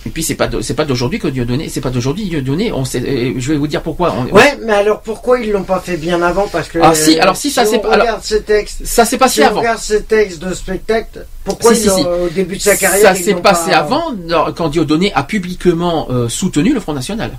Puis 0.10 0.24
c'est 0.24 0.36
pas 0.36 0.48
de- 0.48 0.62
c'est 0.62 0.74
pas 0.74 0.86
d'aujourd'hui 0.86 1.20
que 1.20 1.28
Dieudonné, 1.28 1.70
c'est 1.70 1.80
pas 1.82 1.90
d'aujourd'hui 1.90 2.26
Dieudonné. 2.26 2.72
On 2.72 2.84
sait, 2.86 3.00
et 3.00 3.40
je 3.40 3.52
vais 3.52 3.58
vous 3.58 3.68
dire 3.68 3.82
pourquoi. 3.82 4.14
On- 4.18 4.34
Ouais, 4.36 4.58
mais 4.64 4.74
alors 4.74 5.02
pourquoi 5.02 5.40
ils 5.40 5.52
l'ont 5.52 5.64
pas 5.64 5.80
fait 5.80 5.98
bien 5.98 6.22
avant? 6.22 6.48
Parce 6.52 6.68
que 6.68 6.80
Ah, 6.82 6.94
si, 6.94 7.20
alors 7.20 7.38
si, 7.38 7.50
ça 7.52 7.64
on 7.64 7.72
s'est- 7.72 7.78
regarde 7.78 8.22
ces 8.24 8.42
textes, 8.42 8.86
ça 8.86 9.06
s'est 9.06 9.18
passé 9.18 9.36
si 9.36 9.42
on 9.44 9.48
avant. 9.48 9.60
regarde 9.62 9.80
ces 9.80 10.04
textes 10.04 10.40
de 10.44 10.54
spectacle, 10.54 11.26
pourquoi 11.46 11.74
Si, 11.74 11.86
ils 11.88 12.06
au 12.06 12.30
début 12.30 12.58
de 12.58 12.62
sa 12.62 12.76
carrière 12.76 13.02
Ça 13.02 13.16
s'est 13.16 13.36
passé 13.36 13.72
pas- 13.72 13.78
avant, 13.78 14.12
quand 14.56 14.70
Dieudonné 14.70 15.14
a 15.14 15.24
publiquement 15.24 16.08
euh, 16.10 16.28
soutenu 16.30 16.74
le 16.74 16.80
Front 16.80 16.94
National. 16.94 17.32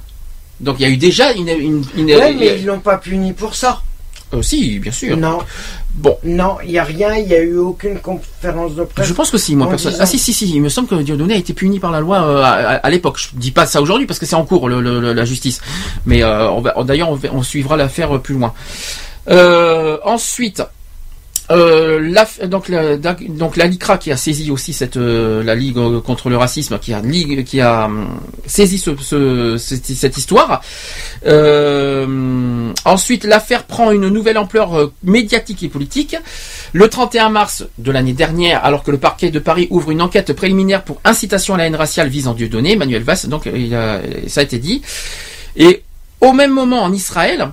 Donc 0.60 0.76
il 0.78 0.83
y 0.83 0.84
a 0.86 0.89
eu 0.89 0.97
déjà 0.97 1.33
une. 1.33 1.49
une, 1.49 1.84
une- 1.97 2.07
Ouais, 2.15 2.33
mais 2.33 2.59
ils 2.60 2.65
l'ont 2.67 2.78
pas 2.81 2.97
puni 2.99 3.33
pour 3.33 3.55
ça. 3.55 3.83
Euh, 4.34 4.42
si, 4.42 4.78
bien 4.78 4.92
sûr. 4.92 5.16
Non. 5.16 5.38
Bon. 5.94 6.16
Non, 6.24 6.56
il 6.64 6.72
y 6.72 6.78
a 6.78 6.84
rien, 6.84 7.14
il 7.14 7.28
y 7.28 7.34
a 7.34 7.40
eu 7.40 7.56
aucune 7.56 7.98
conférence 8.00 8.74
de 8.74 8.82
presse. 8.84 9.06
Je 9.06 9.12
pense 9.12 9.30
que 9.30 9.38
si, 9.38 9.54
moi, 9.54 9.68
personne. 9.68 9.94
Ah 10.00 10.06
si, 10.06 10.18
si, 10.18 10.32
si, 10.32 10.50
il 10.50 10.60
me 10.60 10.68
semble 10.68 10.88
que 10.88 10.94
Dieudonné 10.96 11.34
a 11.34 11.36
été 11.36 11.52
puni 11.52 11.78
par 11.78 11.92
la 11.92 12.00
loi 12.00 12.22
euh, 12.22 12.78
à, 12.82 12.90
l'époque. 12.90 13.18
Je 13.18 13.28
dis 13.34 13.52
pas 13.52 13.66
ça 13.66 13.80
aujourd'hui 13.80 14.06
parce 14.06 14.18
que 14.18 14.26
c'est 14.26 14.34
en 14.34 14.44
cours 14.44 14.68
le- 14.68 14.80
le- 14.80 15.00
le- 15.00 15.12
la 15.12 15.24
justice. 15.24 15.60
Mais 16.06 16.22
euh, 16.22 16.48
d'ailleurs, 16.84 17.10
on, 17.32 17.42
suivra 17.42 17.76
l'affaire 17.76 18.20
plus 18.20 18.34
loin. 18.34 18.52
Euh, 19.30 19.98
ensuite. 20.04 20.62
Euh, 21.50 22.00
donc, 22.47 22.68
la, 22.68 22.97
donc 22.97 23.56
la 23.58 23.66
qui 23.98 24.10
a 24.10 24.16
saisi 24.16 24.50
aussi 24.50 24.73
cette 24.73 24.97
euh, 24.97 25.42
la 25.42 25.55
Ligue 25.55 25.76
euh, 25.76 26.00
contre 26.00 26.31
le 26.31 26.39
racisme 26.39 26.78
qui 26.78 27.60
a 27.60 27.84
hum, 27.84 28.18
saisi 28.47 28.78
ce, 28.78 28.92
ce- 28.97 29.56
cette, 29.58 30.16
histoire. 30.16 30.62
Euh, 31.26 32.73
ensuite 32.84 33.24
l'affaire 33.24 33.64
prend 33.64 33.90
une 33.90 34.08
nouvelle 34.08 34.39
ampleur 34.39 34.74
euh, 34.78 34.92
médiatique 35.02 35.62
et 35.62 35.68
politique. 35.68 36.16
Le 36.73 36.89
31 36.89 37.28
mars 37.28 37.64
de 37.78 37.90
l'année 37.92 38.14
dernière, 38.14 38.64
alors 38.64 38.82
que 38.82 38.90
le 38.90 38.98
parquet 38.98 39.31
de 39.31 39.39
Paris 39.39 39.66
ouvre 39.70 39.90
une 39.90 40.00
enquête 40.02 40.32
préliminaire 40.32 40.82
pour 40.82 41.00
incitation 41.05 41.55
à 41.55 41.58
la 41.58 41.66
haine 41.66 41.76
raciale 41.76 42.08
visant 42.08 42.32
Dieudonné, 42.34 42.74
Manuel 42.76 43.02
Valls, 43.02 43.28
donc 43.28 43.47
il 43.55 43.74
a- 43.74 44.00
ça 44.28 44.40
a 44.40 44.44
été 44.44 44.58
dit. 44.58 44.81
Et 45.56 45.82
au 46.20 46.32
même 46.32 46.52
moment 46.52 46.82
en 46.82 46.92
Israël, 46.92 47.50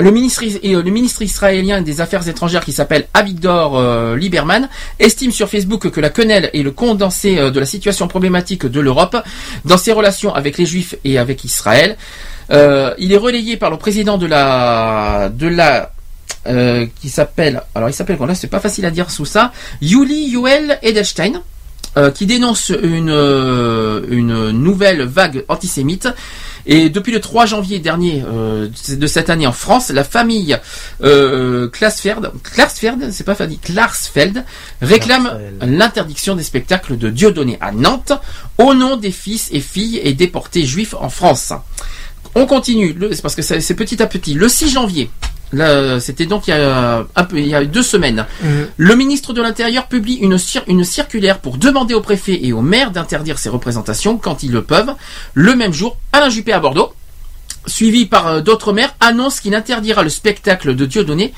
euh, 0.00 0.82
le 0.82 0.90
ministre 0.90 1.22
israélien 1.22 1.82
des 1.82 2.00
Affaires 2.00 2.26
étrangères 2.28 2.64
qui 2.64 2.72
s'appelle 2.72 3.08
Avigdor 3.14 3.76
euh, 3.76 4.16
Lieberman 4.16 4.68
estime 4.98 5.32
sur 5.32 5.48
Facebook 5.48 5.90
que 5.90 6.00
la 6.00 6.10
quenelle 6.10 6.50
est 6.52 6.62
le 6.62 6.70
condensé 6.70 7.38
euh, 7.38 7.50
de 7.50 7.58
la 7.58 7.66
situation 7.66 8.06
problématique 8.06 8.66
de 8.66 8.80
l'Europe 8.80 9.16
dans 9.64 9.76
ses 9.76 9.92
relations 9.92 10.32
avec 10.34 10.56
les 10.58 10.66
Juifs 10.66 10.94
et 11.04 11.18
avec 11.18 11.44
Israël. 11.44 11.96
Euh, 12.50 12.94
il 12.98 13.12
est 13.12 13.16
relayé 13.16 13.56
par 13.56 13.70
le 13.70 13.76
président 13.76 14.18
de 14.18 14.26
la 14.26 15.30
de 15.32 15.48
la 15.48 15.92
qui 17.00 17.10
s'appelle 17.10 17.60
alors 17.74 17.90
il 17.90 17.92
s'appelle 17.92 18.16
là 18.26 18.34
c'est 18.34 18.46
pas 18.46 18.60
facile 18.60 18.86
à 18.86 18.90
dire 18.90 19.10
sous 19.10 19.26
ça. 19.26 19.52
Yuli 19.82 20.30
Yoel 20.30 20.78
Edelstein 20.80 21.42
euh, 21.96 22.10
qui 22.10 22.26
dénonce 22.26 22.70
une 22.82 23.10
euh, 23.10 24.02
une 24.10 24.50
nouvelle 24.50 25.02
vague 25.02 25.44
antisémite 25.48 26.08
et 26.70 26.90
depuis 26.90 27.12
le 27.12 27.20
3 27.20 27.46
janvier 27.46 27.78
dernier 27.78 28.22
euh, 28.26 28.68
de 28.90 29.06
cette 29.06 29.30
année 29.30 29.46
en 29.46 29.52
France, 29.52 29.88
la 29.88 30.04
famille 30.04 30.58
euh, 31.02 31.66
Klarsfeld, 31.68 32.30
Klarsfeld, 32.42 33.10
c'est 33.10 33.24
pas 33.24 33.34
famille, 33.34 33.58
Klarsfeld, 33.58 34.44
réclame 34.82 35.38
l'interdiction 35.62 36.36
des 36.36 36.42
spectacles 36.42 36.98
de 36.98 37.08
Dieudonné 37.08 37.56
à 37.62 37.72
Nantes 37.72 38.12
au 38.58 38.74
nom 38.74 38.96
des 38.96 39.12
fils 39.12 39.48
et 39.50 39.60
filles 39.60 39.98
et 40.04 40.12
déportés 40.12 40.66
juifs 40.66 40.94
en 40.94 41.08
France. 41.08 41.54
On 42.34 42.44
continue, 42.44 42.94
c'est 43.12 43.22
parce 43.22 43.34
que 43.34 43.42
c'est 43.42 43.74
petit 43.74 44.02
à 44.02 44.06
petit. 44.06 44.34
Le 44.34 44.48
6 44.48 44.68
janvier, 44.68 45.10
c'était 46.00 46.26
donc 46.26 46.46
il 46.46 46.50
y, 46.50 46.54
a 46.54 47.06
un 47.16 47.24
peu, 47.24 47.38
il 47.38 47.46
y 47.48 47.54
a 47.54 47.64
deux 47.64 47.82
semaines, 47.82 48.26
le 48.76 48.94
ministre 48.96 49.32
de 49.32 49.40
l'Intérieur 49.42 49.86
publie 49.88 50.14
une, 50.16 50.36
cir- 50.36 50.62
une 50.66 50.84
circulaire 50.84 51.38
pour 51.38 51.56
demander 51.58 51.94
au 51.94 52.00
préfet 52.00 52.38
et 52.44 52.52
au 52.52 52.60
maire 52.60 52.90
d'interdire 52.90 53.38
ces 53.38 53.48
représentations 53.48 54.18
quand 54.18 54.42
ils 54.42 54.52
le 54.52 54.62
peuvent. 54.62 54.94
Le 55.34 55.54
même 55.56 55.72
jour, 55.72 55.96
Alain 56.12 56.28
Juppé 56.30 56.52
à 56.52 56.60
Bordeaux, 56.60 56.92
suivi 57.66 58.06
par 58.06 58.26
euh, 58.26 58.40
d'autres 58.40 58.72
maires, 58.72 58.94
annonce 59.00 59.40
qu'il 59.40 59.54
interdira 59.54 60.02
le 60.02 60.08
spectacle 60.10 60.74
de 60.74 60.86
Dieudonné. 60.86 61.32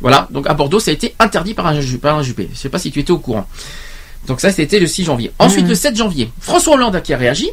Voilà, 0.00 0.28
donc 0.30 0.46
à 0.48 0.54
Bordeaux, 0.54 0.80
ça 0.80 0.90
a 0.90 0.94
été 0.94 1.14
interdit 1.18 1.54
par 1.54 1.66
Alain 1.66 1.80
Juppé. 1.80 2.48
Je 2.52 2.58
sais 2.58 2.68
pas 2.68 2.78
si 2.78 2.90
tu 2.92 3.00
étais 3.00 3.10
au 3.12 3.18
courant. 3.18 3.46
Donc 4.26 4.40
ça, 4.40 4.50
c'était 4.50 4.80
le 4.80 4.86
6 4.88 5.04
janvier. 5.04 5.30
Ensuite, 5.38 5.64
Mhm. 5.64 5.68
le 5.70 5.74
7 5.76 5.96
janvier, 5.96 6.30
François 6.40 6.74
Hollande 6.74 7.00
qui 7.02 7.14
a 7.14 7.16
réagi 7.16 7.48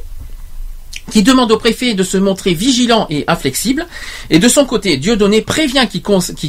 qui 1.11 1.23
demande 1.23 1.51
au 1.51 1.57
préfet 1.57 1.93
de 1.93 2.03
se 2.03 2.17
montrer 2.17 2.53
vigilant 2.53 3.07
et 3.09 3.25
inflexible. 3.27 3.87
Et 4.29 4.39
de 4.39 4.47
son 4.47 4.65
côté, 4.65 4.97
Dieudonné 4.97 5.41
prévient 5.41 5.87
qu'il 5.89 6.01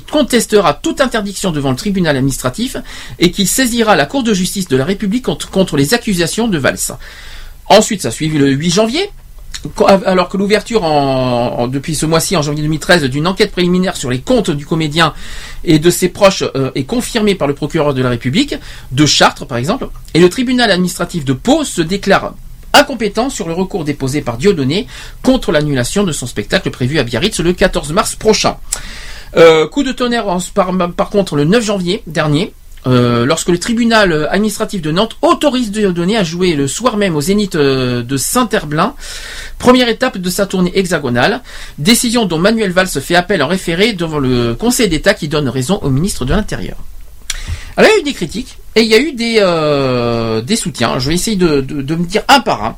contestera 0.04 0.74
toute 0.74 1.00
interdiction 1.00 1.50
devant 1.50 1.70
le 1.70 1.76
tribunal 1.76 2.16
administratif 2.16 2.76
et 3.18 3.30
qu'il 3.30 3.48
saisira 3.48 3.96
la 3.96 4.06
Cour 4.06 4.22
de 4.22 4.32
justice 4.32 4.68
de 4.68 4.76
la 4.76 4.84
République 4.84 5.24
contre, 5.24 5.76
les 5.76 5.94
accusations 5.94 6.48
de 6.48 6.58
Valls. 6.58 6.78
Ensuite, 7.66 8.02
ça 8.02 8.10
suivi 8.10 8.38
le 8.38 8.50
8 8.50 8.70
janvier. 8.70 9.10
Alors 10.04 10.28
que 10.28 10.36
l'ouverture 10.36 10.82
depuis 11.68 11.94
ce 11.94 12.04
mois-ci, 12.04 12.36
en 12.36 12.42
janvier 12.42 12.62
2013, 12.62 13.04
d'une 13.04 13.26
enquête 13.26 13.50
préliminaire 13.50 13.96
sur 13.96 14.10
les 14.10 14.20
comptes 14.20 14.50
du 14.50 14.66
comédien 14.66 15.14
et 15.64 15.78
de 15.78 15.88
ses 15.88 16.10
proches 16.10 16.44
euh, 16.54 16.70
est 16.74 16.84
confirmée 16.84 17.34
par 17.34 17.48
le 17.48 17.54
procureur 17.54 17.94
de 17.94 18.02
la 18.02 18.10
République, 18.10 18.56
de 18.92 19.06
Chartres 19.06 19.46
par 19.46 19.56
exemple, 19.56 19.88
et 20.12 20.20
le 20.20 20.28
tribunal 20.28 20.70
administratif 20.70 21.24
de 21.24 21.32
Pau 21.32 21.64
se 21.64 21.80
déclare 21.80 22.34
incompétent 22.74 23.30
sur 23.30 23.48
le 23.48 23.54
recours 23.54 23.84
déposé 23.84 24.20
par 24.20 24.36
Dieudonné 24.36 24.86
contre 25.22 25.52
l'annulation 25.52 26.04
de 26.04 26.12
son 26.12 26.26
spectacle 26.26 26.70
prévu 26.70 26.98
à 26.98 27.04
Biarritz 27.04 27.40
le 27.40 27.52
14 27.52 27.92
mars 27.92 28.16
prochain. 28.16 28.56
Euh, 29.36 29.66
coup 29.66 29.82
de 29.82 29.92
tonnerre 29.92 30.26
par 30.96 31.10
contre 31.10 31.36
le 31.36 31.44
9 31.44 31.64
janvier 31.64 32.02
dernier, 32.06 32.52
euh, 32.86 33.24
lorsque 33.24 33.48
le 33.48 33.58
tribunal 33.58 34.28
administratif 34.30 34.82
de 34.82 34.92
Nantes 34.92 35.16
autorise 35.22 35.70
Dieudonné 35.70 36.18
à 36.18 36.24
jouer 36.24 36.54
le 36.54 36.68
soir 36.68 36.98
même 36.98 37.16
au 37.16 37.20
Zénith 37.20 37.54
euh, 37.54 38.02
de 38.02 38.16
Saint-Herblain, 38.16 38.94
première 39.58 39.88
étape 39.88 40.18
de 40.18 40.30
sa 40.30 40.46
tournée 40.46 40.76
hexagonale, 40.78 41.42
décision 41.78 42.26
dont 42.26 42.38
Manuel 42.38 42.72
Valls 42.72 42.88
fait 42.88 43.16
appel 43.16 43.42
en 43.42 43.48
référé 43.48 43.94
devant 43.94 44.18
le 44.18 44.54
Conseil 44.54 44.88
d'État 44.88 45.14
qui 45.14 45.28
donne 45.28 45.48
raison 45.48 45.78
au 45.82 45.88
ministre 45.88 46.24
de 46.26 46.34
l'Intérieur. 46.34 46.76
Alors 47.76 47.90
il 47.90 47.94
y 47.94 47.98
a 47.98 48.00
eu 48.02 48.04
des 48.04 48.12
critiques 48.12 48.58
et 48.76 48.82
il 48.82 48.88
y 48.88 48.94
a 48.94 48.98
eu 48.98 49.12
des, 49.12 49.36
euh, 49.40 50.40
des 50.40 50.56
soutiens. 50.56 50.98
Je 50.98 51.08
vais 51.08 51.14
essayer 51.14 51.36
de, 51.36 51.60
de, 51.60 51.82
de 51.82 51.94
me 51.94 52.04
dire 52.04 52.22
un 52.28 52.40
par 52.40 52.64
un. 52.64 52.76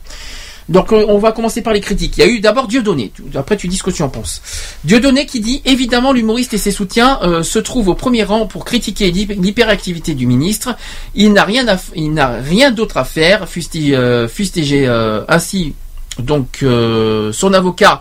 Donc 0.68 0.92
euh, 0.92 1.05
on 1.07 1.18
va 1.18 1.31
commencer 1.31 1.62
par 1.62 1.73
les 1.73 1.81
critiques. 1.81 2.15
Il 2.18 2.20
y 2.20 2.25
a 2.25 2.26
eu 2.26 2.41
d'abord 2.41 2.66
Dieudonné. 2.66 3.12
Après 3.36 3.57
tu 3.57 3.68
dis 3.68 3.76
ce 3.76 3.84
que 3.84 3.92
tu 3.92 4.02
en 4.02 4.08
penses. 4.08 4.42
Dieudonné 4.83 5.25
qui 5.25 5.39
dit 5.39 5.62
évidemment 5.65 6.12
l'humoriste 6.12 6.55
et 6.55 6.58
ses 6.58 6.73
soutiens 6.73 7.20
euh, 7.23 7.44
se 7.44 7.60
trouvent 7.60 7.89
au 7.89 7.94
premier 7.94 8.25
rang 8.25 8.47
pour 8.47 8.65
critiquer 8.65 9.12
l'hy- 9.12 9.26
l'hyperactivité 9.26 10.15
du 10.15 10.26
ministre. 10.26 10.75
Il 11.15 11.33
n'a 11.34 11.44
rien 11.44 11.68
à 11.68 11.76
il 11.94 12.12
n'a 12.12 12.28
rien 12.41 12.73
d'autre 12.73 12.97
à 12.97 13.05
faire. 13.05 13.49
Fusti, 13.49 13.94
euh, 13.94 14.26
euh, 14.26 15.25
ainsi 15.28 15.75
donc 16.18 16.60
euh, 16.65 17.33
son 17.33 17.52
avocat 17.52 18.00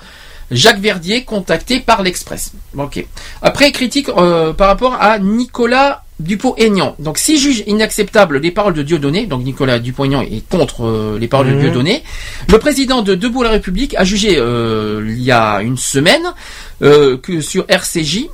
Jacques 0.49 0.79
Verdier 0.79 1.23
contacté 1.23 1.79
par 1.79 2.01
l'Express. 2.01 2.53
Ok. 2.75 3.05
Après 3.43 3.71
critique 3.71 4.07
par 4.11 4.67
rapport 4.67 4.97
à 4.99 5.19
Nicolas 5.19 6.03
Dupont-Aignan. 6.19 6.95
Donc 6.99 7.17
si 7.17 7.37
juge 7.37 7.63
inacceptable 7.67 8.39
les 8.39 8.51
paroles 8.51 8.73
de 8.73 8.83
Dieudonné, 8.83 9.25
donc 9.25 9.43
Nicolas 9.43 9.79
Dupont-Aignan 9.79 10.21
est 10.21 10.47
contre 10.47 10.85
euh, 10.85 11.17
les 11.19 11.27
paroles 11.27 11.47
de 11.47 11.53
Mhm. 11.53 11.61
Dieudonné, 11.61 12.03
le 12.49 12.57
président 12.57 13.01
de 13.01 13.15
Debout 13.15 13.43
la 13.43 13.49
République 13.49 13.95
a 13.95 14.03
jugé 14.03 14.37
euh, 14.37 15.03
il 15.05 15.21
y 15.21 15.31
a 15.31 15.61
une 15.61 15.77
semaine 15.77 16.33
euh, 16.81 17.17
que 17.17 17.41
sur 17.41 17.65
RCJ 17.67 18.27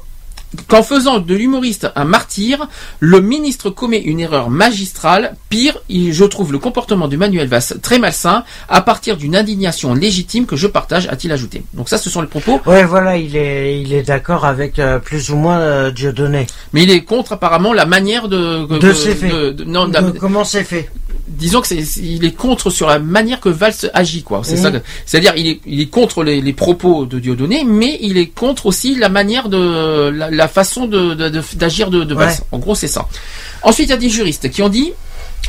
qu'en 0.68 0.84
faisant 0.84 1.20
de 1.20 1.34
l'humoriste 1.36 1.88
un 1.96 2.04
martyr, 2.06 2.68
le 3.00 3.22
ministre 3.22 3.70
commet 3.70 4.00
une 4.02 4.20
erreur 4.20 4.50
magistrale. 4.50 5.36
Pire, 5.50 5.78
je 5.90 6.24
trouve 6.26 6.52
le 6.52 6.60
comportement 6.60 7.08
de 7.08 7.18
Manuel 7.18 7.48
Valls 7.48 7.80
très 7.82 8.00
malsain 8.00 8.44
à 8.70 8.82
partir 8.82 9.18
d'une 9.18 9.36
indignation 9.36 9.94
légitime 9.94 10.46
que 10.46 10.56
je 10.56 10.68
partage, 10.68 11.08
a-t-il 11.08 11.32
ajouté. 11.32 11.64
Donc 11.74 11.90
ça, 11.90 11.98
ce 11.98 12.10
sont 12.10 12.22
les 12.22 12.28
propos. 12.28 12.60
Ouais, 12.66 12.84
voilà, 12.84 13.18
il 13.18 13.36
est, 13.36 13.82
il 13.82 13.94
est 13.94 14.04
d'accord 14.04 14.46
avec 14.46 14.80
euh, 14.80 15.00
plus 15.00 15.30
ou 15.30 15.36
moins 15.36 15.60
euh, 15.60 15.92
Dieudonné. 15.92 16.48
Mais 16.74 16.84
il 16.84 16.92
est 16.92 17.02
contre 17.04 17.34
apparemment 17.34 17.74
la 17.74 17.86
manière 17.86 18.28
de... 18.28 18.66
De 18.68 18.78
que- 18.80 18.94
ses 18.94 19.16
faits. 19.16 19.32
de- 19.32 19.52
de- 19.52 19.64
non, 19.64 19.88
De 19.88 19.94
la- 19.94 20.02
comment 20.20 20.44
c'est 20.44 20.64
fait 20.64 20.90
disons 21.28 21.62
que 21.62 21.68
c'est, 21.68 21.84
c'est- 21.86 22.02
il 22.02 22.26
est 22.26 22.36
contre 22.36 22.70
sur 22.70 22.88
la 22.88 23.00
manière 23.00 23.40
que 23.40 23.48
Valls 23.50 23.90
agit, 23.94 24.22
quoi. 24.22 24.42
C'est 24.44 24.58
Mhm. 24.58 24.62
ça. 24.62 24.72
que- 24.72 24.78
C'est-à-dire, 25.06 25.34
il 25.38 25.48
est, 25.48 25.62
il 25.66 25.80
est 25.80 25.86
contre 25.90 26.24
les, 26.24 26.42
les 26.42 26.54
propos 26.54 27.06
de 27.06 27.20
Dieudonné, 27.20 27.64
mais 27.66 27.98
il 28.02 28.18
est 28.18 28.28
contre 28.28 28.66
aussi 28.66 28.96
la 28.96 29.08
manière 29.10 29.48
de, 29.50 30.10
la, 30.10 30.30
la 30.30 30.41
façon 30.48 30.86
de- 30.88 31.14
de- 31.14 31.44
d'agir 31.56 31.90
de. 31.90 32.04
Ouais. 32.14 32.26
En 32.52 32.60
gros, 32.60 32.76
c'est 32.76 32.88
ça. 32.88 33.08
Ensuite, 33.64 33.88
il 33.88 33.92
y 33.92 33.94
a 33.94 33.98
des 33.98 34.10
juristes 34.10 34.50
qui 34.50 34.62
ont 34.62 34.70
dit. 34.70 34.94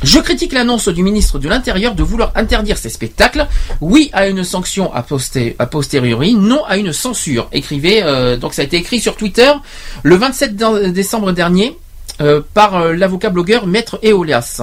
Je 0.02 0.18
critique 0.18 0.52
l'annonce 0.52 0.88
du 0.88 1.02
ministre 1.02 1.38
de 1.38 1.48
l'Intérieur 1.48 1.94
de 1.94 2.02
vouloir 2.02 2.32
interdire 2.34 2.78
ces 2.78 2.88
spectacles. 2.88 3.46
Oui 3.80 4.10
à 4.14 4.26
une 4.26 4.42
sanction 4.42 4.92
a, 4.92 5.02
posté- 5.02 5.54
a 5.58 5.66
posteriori, 5.66 6.34
non 6.34 6.64
à 6.64 6.76
une 6.78 6.92
censure. 6.94 7.48
Écrivez, 7.52 8.02
euh, 8.02 8.36
donc 8.38 8.54
ça 8.54 8.62
a 8.62 8.64
été 8.64 8.78
écrit 8.78 9.00
sur 9.00 9.16
Twitter 9.16 9.52
le 10.02 10.16
27 10.16 10.56
dé- 10.56 10.90
décembre 10.92 11.32
dernier 11.32 11.76
euh, 12.20 12.40
par 12.54 12.74
euh, 12.76 12.92
l'avocat 12.94 13.28
blogueur 13.30 13.66
Maître 13.66 14.00
Eolias. 14.02 14.62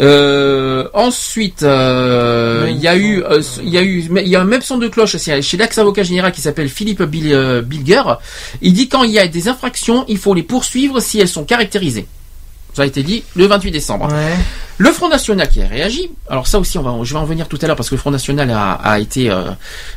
Euh, 0.00 0.88
ensuite, 0.94 1.62
euh, 1.62 2.66
il 2.70 2.78
y 2.80 2.88
a 2.88 2.96
eu, 2.96 3.22
euh, 3.22 3.42
il 3.62 3.68
y 3.70 3.78
a 3.78 3.82
eu, 3.82 4.04
il 4.10 4.28
y 4.28 4.36
a 4.36 4.40
un 4.40 4.44
même 4.44 4.62
son 4.62 4.78
de 4.78 4.88
cloche 4.88 5.16
chez 5.18 5.56
l'ex-avocat 5.56 6.02
général 6.02 6.32
qui 6.32 6.40
s'appelle 6.40 6.68
Philippe 6.68 7.02
Bil- 7.02 7.32
euh, 7.32 7.62
Bilger. 7.62 8.02
Il 8.62 8.72
dit 8.72 8.88
quand 8.88 9.02
il 9.02 9.10
y 9.10 9.18
a 9.18 9.26
des 9.28 9.48
infractions, 9.48 10.04
il 10.08 10.18
faut 10.18 10.34
les 10.34 10.42
poursuivre 10.42 11.00
si 11.00 11.20
elles 11.20 11.28
sont 11.28 11.44
caractérisées. 11.44 12.06
Ça 12.74 12.82
a 12.82 12.86
été 12.86 13.02
dit 13.02 13.22
le 13.36 13.46
28 13.46 13.70
décembre. 13.70 14.08
Le 14.78 14.90
Front 14.92 15.10
National 15.10 15.46
qui 15.46 15.60
a 15.60 15.66
réagi. 15.68 16.10
Alors 16.30 16.46
ça 16.46 16.58
aussi, 16.58 16.78
on 16.78 16.82
va, 16.82 16.94
je 17.04 17.12
vais 17.12 17.18
en 17.20 17.26
venir 17.26 17.46
tout 17.46 17.58
à 17.60 17.66
l'heure 17.66 17.76
parce 17.76 17.90
que 17.90 17.94
le 17.94 18.00
Front 18.00 18.10
National 18.10 18.50
a, 18.50 18.72
a 18.72 18.98
été, 18.98 19.28
euh, 19.30 19.42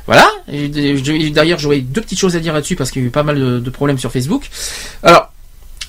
voilà. 0.07 0.27
D'ailleurs, 0.49 1.57
j'aurais 1.57 1.79
deux 1.79 2.01
petites 2.01 2.19
choses 2.19 2.35
à 2.35 2.39
dire 2.41 2.53
là-dessus 2.53 2.75
parce 2.75 2.91
qu'il 2.91 3.01
y 3.01 3.05
a 3.05 3.07
eu 3.07 3.11
pas 3.11 3.23
mal 3.23 3.39
de, 3.39 3.59
de 3.59 3.69
problèmes 3.69 3.97
sur 3.97 4.11
Facebook. 4.11 4.49
Alors. 5.03 5.31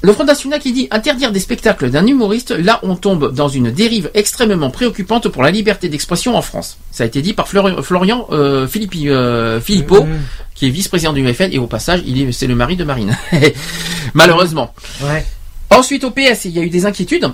Le 0.02 0.12
Front 0.12 0.24
National 0.24 0.60
qui 0.60 0.72
dit 0.72 0.88
interdire 0.90 1.32
des 1.32 1.40
spectacles 1.40 1.90
d'un 1.90 2.06
humoriste, 2.06 2.50
là 2.50 2.78
on 2.82 2.96
tombe 2.96 3.32
dans 3.34 3.48
une 3.48 3.70
dérive 3.70 4.10
extrêmement 4.14 4.70
préoccupante 4.70 5.28
pour 5.28 5.42
la 5.42 5.50
liberté 5.50 5.88
d'expression 5.88 6.36
en 6.36 6.42
France. 6.42 6.76
Ça 6.92 7.04
a 7.04 7.06
été 7.06 7.22
dit 7.22 7.32
par 7.32 7.48
Flor- 7.48 7.82
Florian 7.84 8.26
euh, 8.30 8.66
Philippi, 8.68 9.08
euh, 9.08 9.60
Philippot, 9.60 10.04
Mhm. 10.04 10.18
qui 10.54 10.66
est 10.66 10.70
vice-président 10.70 11.12
du 11.12 11.26
FN 11.34 11.48
et 11.52 11.58
au 11.58 11.66
passage, 11.66 12.02
il 12.06 12.20
est, 12.20 12.30
c'est 12.32 12.46
le 12.46 12.54
mari 12.54 12.76
de 12.76 12.84
Marine. 12.84 13.16
Malheureusement. 14.14 14.72
Ouais. 15.02 15.24
Ensuite, 15.70 16.04
au 16.04 16.10
PS, 16.10 16.44
il 16.44 16.52
y 16.52 16.58
a 16.58 16.62
eu 16.62 16.70
des 16.70 16.86
inquiétudes. 16.86 17.30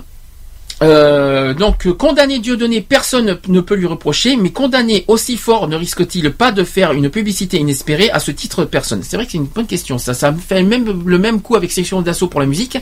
Euh, 0.83 1.53
donc, 1.53 1.87
condamner 1.93 2.39
Dieudonné, 2.39 2.81
personne 2.81 3.37
ne- 3.47 3.61
peut 3.61 3.75
lui 3.75 3.85
reprocher, 3.85 4.35
mais 4.35 4.51
condamner 4.51 5.05
aussi 5.07 5.37
fort 5.37 5.67
ne 5.67 5.75
risque-t-il 5.77 6.29
pas 6.31 6.51
de 6.51 6.63
faire 6.63 6.91
une 6.91 7.09
publicité 7.09 7.57
inespérée 7.57 8.09
à 8.11 8.19
ce 8.19 8.31
titre 8.31 8.65
personne? 8.65 9.01
C'est 9.01 9.15
vrai 9.15 9.25
que 9.25 9.31
c'est 9.31 9.37
une 9.37 9.45
bonne 9.45 9.65
question. 9.67 9.97
Ça, 9.97 10.13
ça 10.13 10.31
me 10.31 10.39
fait 10.39 10.61
même 10.63 11.03
le 11.05 11.17
même 11.17 11.41
coup 11.41 11.55
avec 11.55 11.71
section 11.71 12.01
d'assaut 12.01 12.27
pour 12.27 12.39
la 12.41 12.45
musique, 12.45 12.77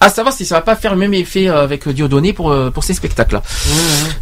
à 0.00 0.08
savoir 0.08 0.34
si 0.34 0.44
ça 0.44 0.56
va 0.56 0.60
pas 0.60 0.76
faire 0.76 0.92
le 0.92 0.98
même 0.98 1.14
effet 1.14 1.48
euh, 1.48 1.62
avec 1.62 1.88
Dieudonné 1.88 2.32
pour 2.32 2.50
euh, 2.50 2.70
pour 2.70 2.84
ces 2.84 2.94
spectacles. 2.94 3.40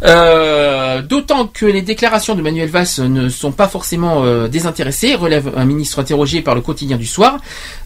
Euh, 0.03 1.01
D'autant 1.01 1.47
que 1.47 1.65
les 1.65 1.81
déclarations 1.81 2.35
de 2.35 2.41
Manuel 2.41 2.69
Valls 2.69 2.87
ne 2.99 3.27
sont 3.29 3.51
pas 3.51 3.67
forcément 3.67 4.23
euh, 4.23 4.47
désintéressées, 4.47 5.15
relève 5.15 5.51
un 5.57 5.65
ministre 5.65 5.99
interrogé 5.99 6.41
par 6.41 6.55
le 6.55 6.61
quotidien 6.61 6.97
du 6.97 7.05
soir. 7.05 7.39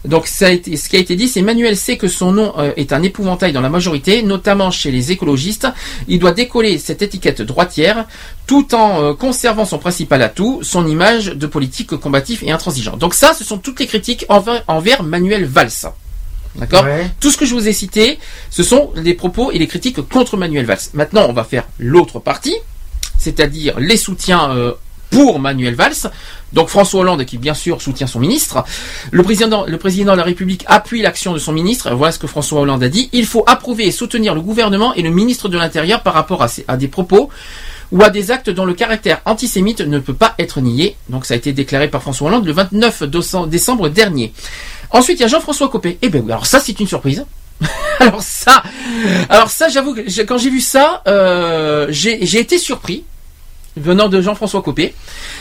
Donc 0.04 0.26
ça 0.26 0.46
a 0.46 0.50
été, 0.50 0.76
ce 0.76 0.88
qui 0.88 0.96
a 0.96 1.00
été 1.00 1.16
dit, 1.16 1.28
c'est 1.28 1.42
Manuel 1.42 1.76
sait 1.76 1.96
que 1.96 2.08
son 2.08 2.32
nom 2.32 2.52
euh, 2.58 2.72
est 2.76 2.92
un 2.92 3.02
épouvantail 3.02 3.52
dans 3.52 3.60
la 3.60 3.68
majorité, 3.68 4.22
notamment 4.22 4.70
chez 4.70 4.90
les 4.90 5.10
écologistes. 5.12 5.66
Il 6.08 6.18
doit 6.18 6.32
décoller 6.32 6.78
cette 6.78 7.02
étiquette 7.02 7.42
droitière 7.42 8.06
tout 8.46 8.74
en 8.74 9.14
conservant 9.14 9.64
son 9.64 9.78
principal 9.78 10.22
atout, 10.22 10.60
son 10.62 10.86
image 10.86 11.26
de 11.26 11.46
politique 11.46 11.96
combatif 11.96 12.42
et 12.42 12.50
intransigeant. 12.50 12.96
Donc 12.96 13.14
ça, 13.14 13.34
ce 13.34 13.44
sont 13.44 13.58
toutes 13.58 13.80
les 13.80 13.86
critiques 13.86 14.24
envers, 14.28 14.62
envers 14.66 15.02
Manuel 15.02 15.44
Valls. 15.44 15.70
D'accord 16.56 16.84
Tout 17.20 17.30
ce 17.30 17.36
que 17.36 17.46
je 17.46 17.54
vous 17.54 17.68
ai 17.68 17.72
cité, 17.72 18.18
ce 18.50 18.62
sont 18.62 18.90
les 18.96 19.14
propos 19.14 19.50
et 19.52 19.58
les 19.58 19.66
critiques 19.66 20.00
contre 20.08 20.36
Manuel 20.36 20.66
Valls. 20.66 20.78
Maintenant, 20.94 21.26
on 21.28 21.32
va 21.32 21.44
faire 21.44 21.64
l'autre 21.78 22.18
partie, 22.18 22.56
c'est-à-dire 23.18 23.78
les 23.78 23.96
soutiens 23.96 24.50
euh, 24.50 24.72
pour 25.10 25.38
Manuel 25.38 25.74
Valls. 25.74 26.10
Donc 26.52 26.68
François 26.68 27.00
Hollande 27.00 27.24
qui 27.24 27.38
bien 27.38 27.54
sûr 27.54 27.80
soutient 27.80 28.06
son 28.08 28.18
ministre. 28.18 28.64
Le 29.12 29.22
président, 29.22 29.64
le 29.66 29.76
président 29.76 30.12
de 30.12 30.16
la 30.18 30.24
République 30.24 30.64
appuie 30.66 31.02
l'action 31.02 31.32
de 31.32 31.38
son 31.38 31.52
ministre. 31.52 31.94
Voilà 31.94 32.12
ce 32.12 32.18
que 32.18 32.26
François 32.26 32.60
Hollande 32.60 32.82
a 32.82 32.88
dit. 32.88 33.08
Il 33.12 33.26
faut 33.26 33.44
approuver 33.46 33.86
et 33.86 33.92
soutenir 33.92 34.34
le 34.34 34.40
gouvernement 34.40 34.92
et 34.94 35.02
le 35.02 35.10
ministre 35.10 35.48
de 35.48 35.56
l'Intérieur 35.58 36.02
par 36.02 36.14
rapport 36.14 36.44
à, 36.66 36.76
des 36.76 36.88
propos 36.88 37.28
ou 37.92 38.02
à 38.02 38.10
des 38.10 38.30
actes 38.32 38.50
dont 38.50 38.64
le 38.64 38.74
caractère 38.74 39.20
antisémite 39.24 39.80
ne 39.80 39.98
peut 40.00 40.14
pas 40.14 40.34
être 40.40 40.60
nié. 40.60 40.96
Donc 41.08 41.26
ça 41.26 41.34
a 41.34 41.36
été 41.36 41.52
déclaré 41.52 41.88
par 41.88 42.02
François 42.02 42.28
Hollande 42.28 42.46
le 42.46 42.52
29 42.52 43.02
décem- 43.04 43.48
décembre 43.48 43.88
dernier. 43.88 44.32
Ensuite, 44.90 45.18
il 45.18 45.22
y 45.22 45.24
a 45.24 45.28
Jean-François 45.28 45.68
Copé. 45.68 45.98
Eh 46.02 46.08
ben 46.08 46.24
alors 46.28 46.46
ça 46.46 46.60
c'est 46.60 46.78
une 46.78 46.88
surprise. 46.88 47.24
alors 48.00 48.22
ça, 48.22 48.62
alors 49.28 49.50
ça, 49.50 49.68
j'avoue 49.68 49.94
que 49.94 50.22
quand 50.22 50.38
j'ai 50.38 50.48
vu 50.48 50.60
ça, 50.60 51.02
euh, 51.06 51.86
j'ai 51.90 52.38
été 52.38 52.58
surpris 52.58 53.04
venant 53.76 54.08
de 54.08 54.20
Jean-François 54.20 54.62
Copé, 54.62 54.94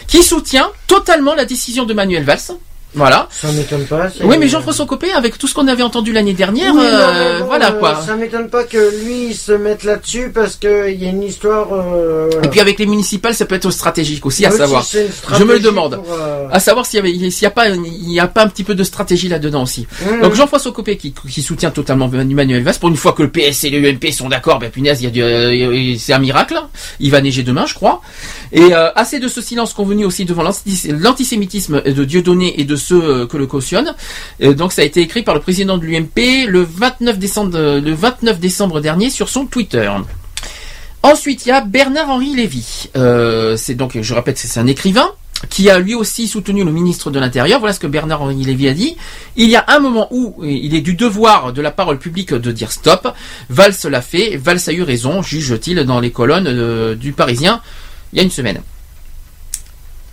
qui 0.08 0.24
soutient 0.24 0.70
totalement 0.88 1.34
la 1.34 1.46
décision 1.46 1.86
de 1.86 1.94
Manuel 1.94 2.24
Valls. 2.24 2.58
Voilà. 2.96 3.28
Ça 3.32 3.52
m'étonne 3.52 3.86
pas. 3.86 4.08
Oui, 4.24 4.38
mais 4.40 4.48
Jean-François 4.48 4.86
Copé, 4.88 5.12
avec 5.12 5.38
tout 5.38 5.48
ce 5.48 5.54
qu'on 5.54 5.68
avait 5.68 5.84
entendu 5.84 6.12
l'année 6.12 6.34
dernière, 6.34 6.74
Oui, 6.74 6.82
euh, 6.84 7.42
voilà 7.46 7.72
euh, 7.74 7.80
quoi. 7.80 8.02
Ça 8.06 8.16
m'étonne 8.16 8.50
pas 8.50 8.64
que 8.64 8.78
lui 9.06 9.28
il 9.30 9.36
se 9.36 9.52
mette 9.52 9.84
là-dessus 9.84 10.32
parce 10.34 10.56
qu'il 10.56 10.96
y 11.02 11.06
a 11.06 11.10
une 11.10 11.22
histoire. 11.24 11.68
euh, 11.72 12.28
voilà. 12.32 12.48
Et 12.48 12.50
puis 12.50 12.60
avec 12.60 12.80
les 12.80 12.88
municipales, 12.88 13.36
ça 13.36 13.46
peut 13.46 13.56
être 13.56 13.70
stratégique 13.72 14.26
aussi, 14.26 14.46
à 14.46 14.50
Aussi, 14.50 14.58
savoir. 14.58 14.86
Je 15.38 15.44
me 15.44 15.54
le 15.54 15.60
demande. 15.60 15.98
pour, 16.04 16.14
euh, 16.14 16.48
À 16.52 16.60
savoir 16.60 16.86
s'il 16.86 17.06
y 17.06 17.28
y 17.42 17.46
a 17.46 17.52
pas, 17.52 17.70
il 17.70 18.12
y 18.12 18.20
a 18.20 18.28
pas 18.28 18.44
un 18.44 18.48
petit 18.48 18.64
peu 18.64 18.74
de 18.76 18.84
stratégie 18.84 19.28
là-dedans 19.28 19.64
aussi. 19.64 19.86
Mhm. 20.12 20.22
Donc 20.22 20.34
Jean-François 20.34 20.72
Copé 20.72 20.98
qui, 20.98 21.14
qui 21.14 21.42
soutient 21.44 21.70
totalement 21.72 22.08
Manuel 22.08 22.64
Valls. 22.64 22.76
Pour 22.80 22.90
une 22.90 22.96
fois 22.98 23.14
que 23.14 23.22
le 23.22 23.30
PS 23.30 23.66
et 23.66 23.70
le 23.70 23.88
UMP 23.88 24.12
sont 24.12 24.30
d'accord, 24.30 24.58
ben 24.60 24.72
punaise, 24.72 25.02
il 25.02 25.06
y 25.06 25.08
a 25.08 25.12
du, 25.12 25.22
euh, 25.22 25.96
c'est 26.00 26.14
un 26.14 26.20
miracle. 26.20 26.60
Il 27.00 27.12
va 27.12 27.22
neiger 27.22 27.44
demain, 27.44 27.66
je 27.68 27.76
crois. 27.76 28.02
Et 28.52 28.74
euh, 28.74 28.90
assez 28.96 29.20
de 29.20 29.28
ce 29.28 29.42
silence 29.42 29.74
convenu 29.74 30.06
aussi 30.06 30.26
devant 30.26 30.42
l'anti- 30.44 30.88
l'antisémitisme 30.90 31.82
de 31.84 32.04
Dieudonné 32.04 32.60
et 32.60 32.64
de 32.64 32.76
ceux 32.80 33.04
euh, 33.04 33.28
que 33.28 33.38
le 33.38 33.48
cautionnent. 33.48 33.94
Euh, 34.42 34.54
donc 34.54 34.74
ça 34.74 34.82
a 34.82 34.86
été 34.86 35.02
écrit 35.02 35.24
par 35.24 35.36
le 35.36 35.42
président 35.42 35.78
de 35.78 35.86
l'UMP 35.86 36.48
le 36.48 36.62
29 36.62 37.20
décembre, 37.20 37.80
29 37.80 38.40
décembre 38.40 38.82
dernier 38.82 39.10
sur 39.10 39.30
son 39.30 39.46
Twitter. 39.46 39.90
Ensuite, 41.02 41.46
il 41.46 41.50
y 41.50 41.52
a 41.52 41.62
Bernard-Henri 41.62 42.36
Lévy. 42.36 42.90
Euh, 42.98 43.56
c'est 43.56 43.76
donc, 43.76 43.98
je 44.02 44.14
répète, 44.14 44.38
c'est 44.38 44.60
un 44.60 44.68
écrivain 44.68 45.10
qui 45.50 45.70
a 45.70 45.80
lui 45.80 45.96
aussi 45.96 46.28
soutenu 46.28 46.66
le 46.66 46.72
ministre 46.72 47.12
de 47.12 47.20
l'Intérieur. 47.20 47.60
Voilà 47.60 47.74
ce 47.74 47.80
que 47.80 47.88
Bernard-Henri 47.88 48.44
Lévy 48.44 48.68
a 48.68 48.74
dit. 48.74 48.98
Il 49.38 49.50
y 49.50 49.56
a 49.56 49.64
un 49.70 49.80
moment 49.80 50.10
où 50.12 50.44
il 50.44 50.76
est 50.76 50.82
du 50.82 50.96
devoir 50.96 51.54
de 51.54 51.62
la 51.62 51.72
parole 51.72 51.98
publique 51.98 52.34
de 52.34 52.52
dire 52.52 52.74
stop. 52.74 53.14
Valls 53.50 53.76
l'a 53.86 54.02
fait. 54.02 54.36
Valls 54.36 54.60
a 54.68 54.74
eu 54.74 54.84
raison, 54.84 55.22
juge-t-il 55.22 55.86
dans 55.86 56.02
les 56.02 56.12
colonnes 56.12 56.48
euh, 56.48 56.96
du 56.96 57.14
Parisien 57.14 57.62
il 58.12 58.18
y 58.18 58.20
a 58.22 58.24
une 58.24 58.32
semaine. 58.32 58.62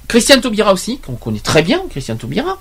Christiane 0.09 0.41
Taubira 0.41 0.73
aussi, 0.73 0.99
qu'on 0.99 1.15
connaît 1.15 1.41
très 1.41 1.62
bien, 1.62 1.83
Christiane 1.91 2.18
Taubira, 2.18 2.59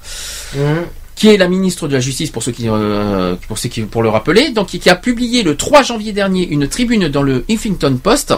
qui 1.15 1.29
est 1.29 1.37
la 1.37 1.47
ministre 1.47 1.87
de 1.87 1.93
la 1.93 1.99
Justice 1.99 2.29
pour 2.29 2.43
ceux 2.43 2.51
qui, 2.51 2.67
euh, 2.67 3.35
pour 3.47 3.57
ceux 3.57 3.69
qui, 3.69 3.81
pour 3.81 4.03
le 4.03 4.09
rappeler, 4.09 4.49
donc 4.49 4.67
qui 4.67 4.89
a 4.89 4.95
publié 4.95 5.43
le 5.43 5.55
3 5.55 5.83
janvier 5.83 6.11
dernier 6.11 6.47
une 6.47 6.67
tribune 6.67 7.07
dans 7.07 7.23
le 7.23 7.45
Huffington 7.49 7.97
Post 8.01 8.33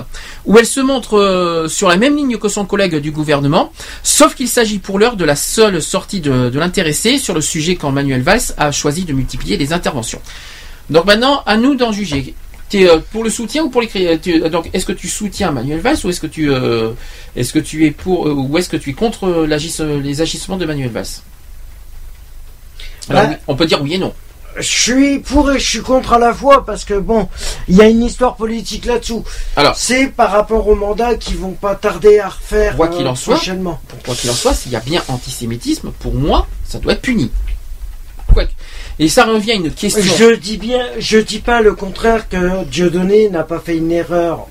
où 0.46 0.58
elle 0.58 0.66
se 0.66 0.80
montre 0.80 1.18
euh, 1.18 1.68
sur 1.68 1.90
la 1.90 1.98
même 1.98 2.16
ligne 2.16 2.38
que 2.38 2.50
son 2.50 2.66
collègue 2.66 2.98
du 2.98 3.12
gouvernement, 3.12 3.72
sauf 4.04 4.36
qu'il 4.36 4.48
s'agit 4.48 4.78
pour 4.78 5.00
l'heure 5.00 5.16
de 5.16 5.26
la 5.26 5.36
seule 5.36 5.82
sortie 5.82 6.22
de, 6.22 6.50
de 6.50 6.60
l'intéressé 6.60 7.18
sur 7.18 7.34
le 7.34 7.42
sujet 7.42 7.76
quand 7.76 7.92
Manuel 7.92 8.22
Valls 8.22 8.54
a 8.58 8.72
choisi 8.72 9.06
de 9.06 9.14
multiplier 9.14 9.58
les 9.58 9.74
interventions. 9.74 10.22
Donc 10.90 11.06
maintenant, 11.06 11.44
à 11.46 11.58
nous 11.58 11.76
d'en 11.76 11.92
juger. 11.92 12.34
T'es 12.70 12.90
euh, 12.90 13.00
pour 13.12 13.24
le 13.24 13.30
soutien 13.30 13.64
ou 13.64 13.70
pour 13.70 13.82
les 13.82 13.90
euh, 13.96 14.50
donc 14.50 14.70
est-ce 14.74 14.86
que 14.86 14.92
tu 14.92 15.08
soutiens 15.08 15.52
Manuel 15.52 15.80
Valls 15.80 15.98
ou 16.04 16.10
est-ce 16.10 16.20
que 16.20 16.28
tu 16.28 16.52
euh, 16.52 16.92
est-ce 17.36 17.54
que 17.54 17.60
tu 17.60 17.86
es 17.86 17.92
pour 17.92 18.26
ou 18.26 18.58
est-ce 18.58 18.68
que 18.68 18.76
tu 18.78 18.90
es 18.90 18.94
contre 18.94 19.46
les 19.48 20.22
agissements 20.22 20.58
de 20.58 20.66
Manuel 20.66 20.90
Valls? 20.90 21.06
Alors, 23.10 23.24
Bah, 23.24 23.30
oui, 23.32 23.36
on 23.48 23.56
peut 23.56 23.66
dire 23.66 23.82
oui 23.82 23.94
et 23.94 23.98
non. 23.98 24.14
Je 24.58 24.64
suis 24.64 25.20
pour 25.20 25.52
et 25.52 25.60
je 25.60 25.66
suis 25.70 25.82
contre 25.82 26.14
à 26.14 26.20
la 26.20 26.34
fois 26.34 26.66
parce 26.66 26.84
que 26.84 26.96
bon, 26.96 27.30
il 27.68 27.76
y 27.76 27.82
a 27.82 27.88
une 27.88 28.04
histoire 28.04 28.36
politique 28.36 28.86
là-dessous. 28.86 29.24
Alors, 29.56 29.76
c'est 29.76 30.08
par 30.08 30.32
rapport 30.32 30.68
aux 30.68 30.76
mandats 30.76 31.16
qui 31.16 31.36
vont 31.36 31.52
pas 31.52 31.76
tarder 31.76 32.20
à 32.20 32.30
refaire 32.30 32.76
Quoi 32.76 32.88
qu'il 32.88 33.08
en 33.08 33.16
soit, 33.16 33.36
prochainement. 33.36 33.80
pour 33.88 34.02
quoi 34.02 34.16
qu'il 34.16 34.30
en 34.32 34.34
soit, 34.34 34.56
s'il 34.56 34.72
y 34.72 34.76
a 34.76 34.80
bien 34.80 35.04
antisémitisme, 35.10 35.92
pour 36.00 36.16
moi, 36.16 36.48
ça 36.68 36.80
doit 36.80 36.94
être 36.94 37.02
puni. 37.04 37.32
Quoi 38.38 38.48
Et 39.00 39.08
ça 39.10 39.26
revient 39.26 39.52
à 39.52 39.56
une 39.56 39.72
question. 39.72 40.02
Je 40.18 40.36
dis 40.36 40.58
bien, 40.58 40.86
je 41.00 41.18
dis 41.18 41.40
pas 41.40 41.62
le 41.62 41.74
contraire 41.74 42.30
que 42.30 42.64
Dieudonné 42.66 43.30
n'a 43.30 43.44
pas 43.44 43.60
fait 43.60 43.78
une 43.78 43.92
erreur 43.92 44.48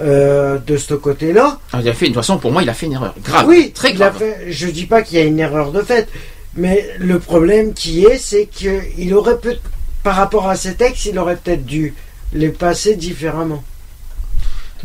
euh, 0.00 0.58
de 0.58 0.76
ce 0.76 0.94
côté-là. 0.94 1.60
Ah, 1.72 1.78
il 1.80 1.88
a 1.88 1.92
fait, 1.92 2.06
de 2.06 2.10
toute 2.10 2.16
façon, 2.16 2.38
pour 2.38 2.50
moi, 2.50 2.62
il 2.62 2.68
a 2.68 2.74
fait 2.74 2.86
une 2.86 2.94
erreur 2.94 3.14
grave, 3.22 3.46
oui, 3.48 3.70
très 3.72 3.92
grave. 3.92 4.18
fait- 4.18 4.46
je 4.50 4.66
dis 4.66 4.86
pas 4.86 5.02
qu'il 5.02 5.18
y 5.18 5.20
a 5.20 5.24
une 5.24 5.38
erreur 5.38 5.70
de 5.70 5.82
fait, 5.82 6.08
mais 6.56 6.84
le 6.98 7.18
problème 7.20 7.72
qui 7.74 8.04
est, 8.04 8.18
c'est 8.18 8.46
qu'il 8.46 9.14
aurait 9.14 9.38
peut, 9.38 9.56
par 10.02 10.16
rapport 10.16 10.48
à 10.48 10.56
ces 10.56 10.74
textes, 10.74 11.06
il 11.06 11.18
aurait 11.18 11.36
peut-être 11.36 11.64
dû 11.64 11.94
les 12.32 12.48
passer 12.48 12.96
différemment. 12.96 13.62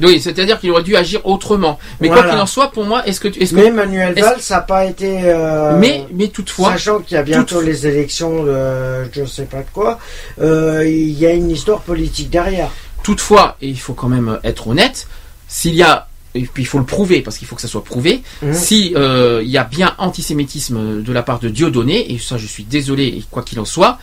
Oui, 0.02 0.20
c'est-à-dire 0.22 0.60
qu'il 0.60 0.72
aurait 0.72 0.84
dû 0.84 0.96
agir 0.96 1.22
autrement. 1.26 1.78
Mais 2.00 2.08
Voilà. 2.08 2.24
quoi 2.24 2.32
qu'il 2.32 2.40
en 2.42 2.46
soit, 2.46 2.72
pour 2.72 2.86
moi, 2.86 3.06
est-ce 3.06 3.20
que 3.20 3.28
tu, 3.28 3.40
que- 3.40 3.56
Mais 3.56 3.72
Manuel 3.72 4.14
Valls 4.20 4.38
n'a 4.50 4.62
pas 4.62 4.86
été. 4.86 5.20
euh, 5.24 5.78
Mais- 5.78 6.06
mais 6.14 6.28
toutefois- 6.28 6.72
Sachant 6.72 7.00
qu'il 7.00 7.16
y 7.16 7.18
a 7.20 7.24
bientôt 7.24 7.62
les 7.62 7.88
élections 7.88 8.44
de 8.44 9.10
je 9.12 9.26
sais 9.26 9.46
pas 9.46 9.60
de 9.60 9.70
quoi, 9.74 10.00
euh, 10.42 10.84
il 10.88 11.12
y 11.20 11.26
a 11.26 11.32
une 11.32 11.50
histoire 11.52 11.82
politique 11.82 12.30
derrière. 12.30 12.70
Toutefois, 13.04 13.56
et 13.62 13.68
il 13.68 13.80
faut 13.80 13.94
quand 13.94 14.10
même 14.10 14.40
être 14.44 14.68
honnête, 14.68 15.08
s'il 15.48 15.76
y 15.76 15.84
a 15.84 16.06
et 16.36 16.42
puis 16.44 16.62
il 16.62 16.66
faut 16.68 16.78
le 16.78 16.86
prouver 16.86 17.22
parce 17.22 17.40
qu'il 17.40 17.48
faut 17.48 17.56
que 17.56 17.62
ça 17.62 17.68
soit 17.68 17.84
prouvé. 17.84 18.22
Mhm. 18.44 18.54
Si 18.54 18.94
euh, 18.96 19.42
il 19.44 19.50
y 19.50 19.58
a 19.58 19.64
bien 19.64 19.96
antisémitisme 19.98 21.02
de 21.02 21.12
la 21.14 21.24
part 21.24 21.40
de 21.40 21.50
Dieudonné, 21.50 22.14
et 22.14 22.20
ça 22.20 22.38
je 22.38 22.46
suis 22.46 22.64
désolé, 22.64 23.06
et 23.06 23.24
quoi 23.32 23.42
qu'il 23.42 23.60
en 23.60 23.66
soit, 23.66 23.98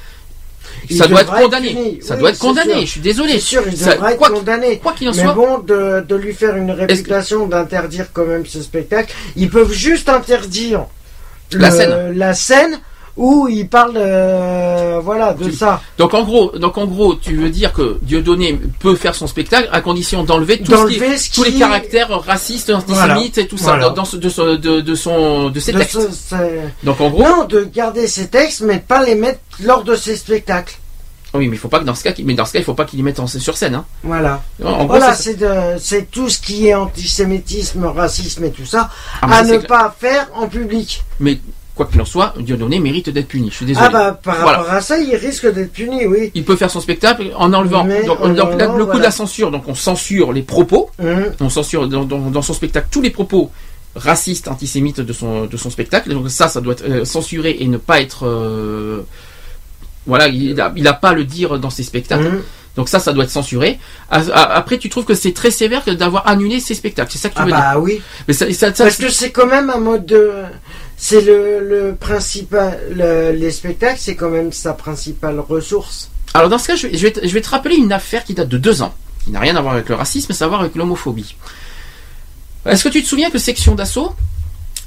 ça 0.96 1.06
doit 1.08 1.22
être 1.22 1.32
être 1.34 1.42
condamné. 1.42 1.98
Ça 2.02 2.16
doit 2.16 2.30
être 2.30 2.38
condamné. 2.38 2.80
Je 2.82 2.90
suis 2.90 3.00
désolé. 3.00 3.38
Sûr, 3.40 3.62
il 3.66 3.76
Ça- 3.76 3.94
devra 3.94 4.12
être 4.12 4.18
quoi 4.18 4.28
qu'il- 4.28 4.36
condamné. 4.38 4.78
Quoi 4.78 4.92
qu'il 4.92 5.08
en 5.08 5.12
Mais 5.12 5.22
soit, 5.22 5.32
bon, 5.32 5.58
de, 5.58 6.04
de 6.06 6.14
lui 6.16 6.32
faire 6.34 6.56
une 6.56 6.70
réputation 6.70 7.46
d'interdire 7.46 8.06
quand 8.12 8.24
même 8.24 8.46
ce 8.46 8.62
spectacle, 8.62 9.12
ils 9.36 9.50
peuvent 9.50 9.72
juste 9.72 10.08
interdire 10.08 10.86
La 11.52 11.70
le- 11.70 11.76
scène. 11.76 12.12
la 12.18 12.34
scène 12.34 12.80
où 13.16 13.48
il 13.48 13.68
parle 13.68 13.94
euh, 13.96 15.00
voilà, 15.02 15.32
de 15.34 15.50
ça. 15.50 15.80
Donc 15.98 16.12
en 16.14 16.22
gros, 16.24 16.52
donc 16.58 16.76
en 16.78 16.86
gros, 16.86 17.14
tu 17.14 17.34
veux 17.36 17.50
dire 17.50 17.72
que 17.72 17.98
Dieudonné 18.02 18.58
peut 18.80 18.94
faire 18.96 19.14
son 19.14 19.26
spectacle 19.26 19.68
à 19.72 19.80
condition 19.80 20.24
d'enlever 20.24 20.58
tout 20.58 20.64
ce 20.66 20.70
qui- 20.86 20.98
D'enlever 20.98 21.16
ce 21.18 21.30
tous 21.32 21.44
les 21.44 21.52
caractères 21.54 22.10
racistes, 22.24 22.70
antisémites 22.70 22.96
Voilà. 22.96 23.20
et 23.36 23.46
tout 23.46 23.56
ça 23.58 23.64
Voilà. 23.76 23.90
dans, 23.90 24.04
ce- 24.04 24.16
de, 24.16 24.28
ce- 24.28 24.56
de, 24.56 24.80
de 24.80 24.94
son 24.94 25.48
de 25.50 25.60
ses 25.60 25.72
De 25.72 25.78
textes. 25.78 25.98
ce- 26.12 26.34
Donc 26.84 27.00
en 27.00 27.10
gros, 27.10 27.22
Non, 27.22 27.44
de 27.44 27.64
garder 27.64 28.06
ces 28.08 28.26
textes, 28.28 28.60
mais 28.60 28.78
pas 28.78 29.02
les 29.04 29.14
mettre 29.14 29.40
lors 29.62 29.82
de 29.84 29.94
ces 29.96 30.16
spectacles. 30.16 30.76
Oui, 31.34 31.48
mais 31.48 31.56
il 31.56 31.58
faut 31.58 31.68
pas 31.68 31.80
que 31.80 31.84
dans 31.84 31.94
ce 31.94 32.02
cas, 32.02 32.12
mais 32.24 32.32
dans 32.34 32.46
ce 32.46 32.52
cas, 32.54 32.60
il 32.60 32.64
faut 32.64 32.72
pas 32.72 32.84
qu'il 32.86 32.98
y 32.98 33.02
mette 33.02 33.20
en- 33.20 33.26
sur 33.26 33.56
scène. 33.58 33.74
Hein. 33.74 33.84
Voilà. 34.02 34.42
En 34.64 34.76
gros, 34.84 34.86
voilà, 34.86 35.12
c'est- 35.14 36.10
tout 36.10 36.30
ce 36.30 36.38
qui 36.38 36.68
est 36.68 36.74
antisémitisme, 36.74 37.84
racisme 37.86 38.44
et 38.44 38.50
tout 38.52 38.64
ça, 38.64 38.88
Ah, 39.22 39.38
à 39.38 39.42
ne 39.42 39.48
clair. 39.56 39.66
pas 39.66 39.94
faire 39.98 40.28
en 40.34 40.46
public. 40.48 41.04
Mais 41.20 41.38
quoi 41.76 41.86
qu'il 41.86 42.00
en 42.00 42.04
soit, 42.04 42.34
Dieudonné 42.38 42.80
mérite 42.80 43.10
d'être 43.10 43.28
puni. 43.28 43.50
Je 43.50 43.56
suis 43.56 43.66
désolé. 43.66 43.86
Ah 43.88 43.92
bah 43.92 44.20
par 44.22 44.40
Voilà. 44.40 44.58
rapport 44.58 44.72
à 44.72 44.80
ça, 44.80 44.98
il 44.98 45.14
risque 45.14 45.46
d'être 45.52 45.72
puni, 45.72 46.06
oui. 46.06 46.32
Il 46.34 46.44
peut 46.44 46.56
faire 46.56 46.70
son 46.70 46.80
spectacle 46.80 47.30
en 47.36 47.52
enlevant. 47.52 47.84
Donc, 48.06 48.20
en 48.20 48.28
le 48.28 48.84
coup 48.86 48.96
de 48.98 49.02
la 49.02 49.10
censure, 49.10 49.50
donc 49.50 49.64
on 49.68 49.74
censure 49.74 50.32
les 50.32 50.42
propos. 50.42 50.90
Hum. 51.00 51.26
On 51.40 51.50
censure 51.50 51.86
dans, 51.88 52.04
dans- 52.04 52.30
dans 52.30 52.42
son 52.42 52.54
spectacle 52.54 52.88
tous 52.90 53.02
les 53.02 53.10
propos 53.10 53.50
racistes, 53.94 54.48
antisémites 54.48 55.00
de 55.00 55.12
son, 55.12 55.46
de 55.46 55.56
son 55.56 55.70
spectacle. 55.70 56.10
Donc 56.12 56.30
ça, 56.30 56.48
ça 56.48 56.60
doit 56.60 56.72
être 56.72 56.84
euh, 56.88 57.04
censuré 57.04 57.56
et 57.60 57.66
ne 57.68 57.76
pas 57.78 58.00
être. 58.00 58.26
euh, 58.26 59.02
voilà, 60.06 60.28
il 60.28 60.60
a, 60.60 60.72
il 60.76 60.86
a 60.86 60.92
pas 60.92 61.10
à 61.10 61.14
le 61.14 61.24
dire 61.24 61.58
dans 61.58 61.70
ses 61.70 61.82
spectacles. 61.82 62.26
Hum. 62.26 62.42
Donc 62.76 62.90
ça, 62.90 62.98
ça 63.00 63.14
doit 63.14 63.24
être 63.24 63.30
censuré. 63.30 63.78
Après, 64.10 64.76
tu 64.76 64.90
trouves 64.90 65.06
que 65.06 65.14
c'est 65.14 65.32
très 65.32 65.50
sévère 65.50 65.82
d'avoir 65.96 66.28
annulé 66.28 66.60
ses 66.60 66.74
spectacles. 66.74 67.10
C'est 67.10 67.18
ça 67.18 67.30
que 67.30 67.34
tu 67.34 67.40
Ah 67.40 67.44
veux 67.46 67.50
bah 67.50 67.70
dire 67.72 67.82
oui. 67.82 68.02
Mais 68.28 68.34
ça, 68.34 68.52
ça- 68.52 68.74
ça- 68.74 68.84
Parce 68.84 68.98
que 68.98 69.08
c'est 69.08 69.30
quand 69.30 69.46
même 69.46 69.70
un 69.70 69.78
mode 69.78 70.04
de. 70.04 70.30
C'est 70.96 71.20
le, 71.20 71.94
principal. 71.98 72.78
le- 72.94 73.32
les 73.32 73.50
spectacles, 73.50 73.98
c'est 74.00 74.16
quand 74.16 74.30
même 74.30 74.52
sa 74.52 74.72
principale 74.72 75.38
ressource. 75.40 76.10
Alors 76.34 76.48
dans 76.48 76.58
ce 76.58 76.66
cas, 76.68 76.76
je 76.76 76.86
vais, 76.88 77.10
te, 77.12 77.26
je 77.26 77.32
vais 77.32 77.40
te 77.40 77.48
rappeler 77.50 77.76
une 77.76 77.92
affaire 77.92 78.24
qui 78.24 78.34
date 78.34 78.48
de 78.48 78.58
deux 78.58 78.82
ans, 78.82 78.94
qui 79.24 79.30
n'a 79.30 79.40
rien 79.40 79.56
à 79.56 79.60
voir 79.60 79.74
avec 79.74 79.88
le 79.88 79.94
racisme, 79.94 80.32
mais 80.32 80.42
à 80.42 80.46
voir 80.48 80.60
avec 80.60 80.74
l'homophobie. 80.74 81.36
Est-ce 82.66 82.82
que 82.84 82.88
tu 82.88 83.02
te 83.02 83.06
souviens 83.08 83.30
que 83.30 83.38
Section 83.38 83.74
d'Assaut 83.74 84.14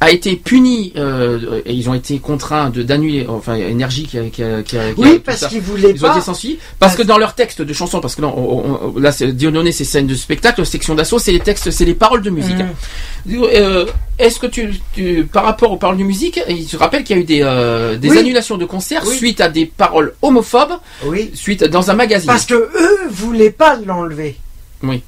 a 0.01 0.11
été 0.11 0.37
punie 0.37 0.93
euh, 0.95 1.59
et 1.65 1.73
ils 1.73 1.89
ont 1.89 1.93
été 1.93 2.19
contraints 2.19 2.69
de 2.69 2.83
d'annuler, 2.83 3.25
enfin 3.27 3.55
énergie 3.55 4.07
qui 4.07 4.17
a, 4.17 4.23
qui 4.29 4.41
a- 4.43 4.63
qui 4.63 4.77
a- 4.77 4.93
qui 4.93 5.01
a- 5.03 5.05
Oui, 5.05 5.19
parce 5.19 5.45
qu'ils 5.47 5.59
voulaient 5.61 5.91
Ils 5.91 6.05
ont 6.05 6.07
pas. 6.07 6.15
été 6.15 6.25
censurés 6.25 6.57
parce 6.79 6.95
que 6.95 7.03
dans 7.03 7.17
leur 7.17 7.35
texte 7.35 7.61
de 7.61 7.73
chanson, 7.73 7.99
parce 7.99 8.15
que 8.15 8.21
là, 8.21 8.29
on- 8.29 8.93
on- 8.95 8.99
là 8.99 9.11
c'est 9.11 9.83
scène 9.83 10.07
de 10.07 10.15
spectacle, 10.15 10.65
Section 10.65 10.95
d'Assaut, 10.95 11.19
c'est 11.19 11.33
les 11.33 11.41
textes, 11.41 11.69
c'est 11.71 11.83
les 11.83 11.95
paroles 11.95 12.21
de 12.21 12.29
musique. 12.29 12.55
Mmh. 13.27 13.33
Euh, 13.55 13.85
Est-ce 14.17 14.37
que 14.39 14.47
tu, 14.47 14.73
tu- 14.93 15.25
par 15.31 15.45
rapport 15.45 15.71
aux 15.71 15.77
paroles 15.77 15.95
de 15.97 16.03
musique, 16.03 16.41
il 16.49 16.65
se 16.67 16.75
rappelle 16.75 17.03
qu'il 17.05 17.15
y 17.15 17.19
a 17.19 17.21
eu 17.21 17.25
des, 17.25 17.41
euh, 17.41 17.97
des 17.97 18.09
Oui. 18.09 18.17
annulations 18.17 18.57
de 18.57 18.65
concerts 18.65 19.03
Oui. 19.07 19.15
suite 19.15 19.39
à 19.39 19.47
des 19.47 19.65
paroles 19.65 20.13
homophobes, 20.21 20.73
Oui. 21.05 21.31
suite 21.33 21.63
dans 21.63 21.89
un 21.89 21.93
magazine. 21.93 22.27
Parce 22.27 22.45
que 22.45 22.53
eux 22.53 23.07
voulaient 23.09 23.49
pas 23.49 23.77
l'enlever. 23.85 24.35
Oui. 24.83 25.01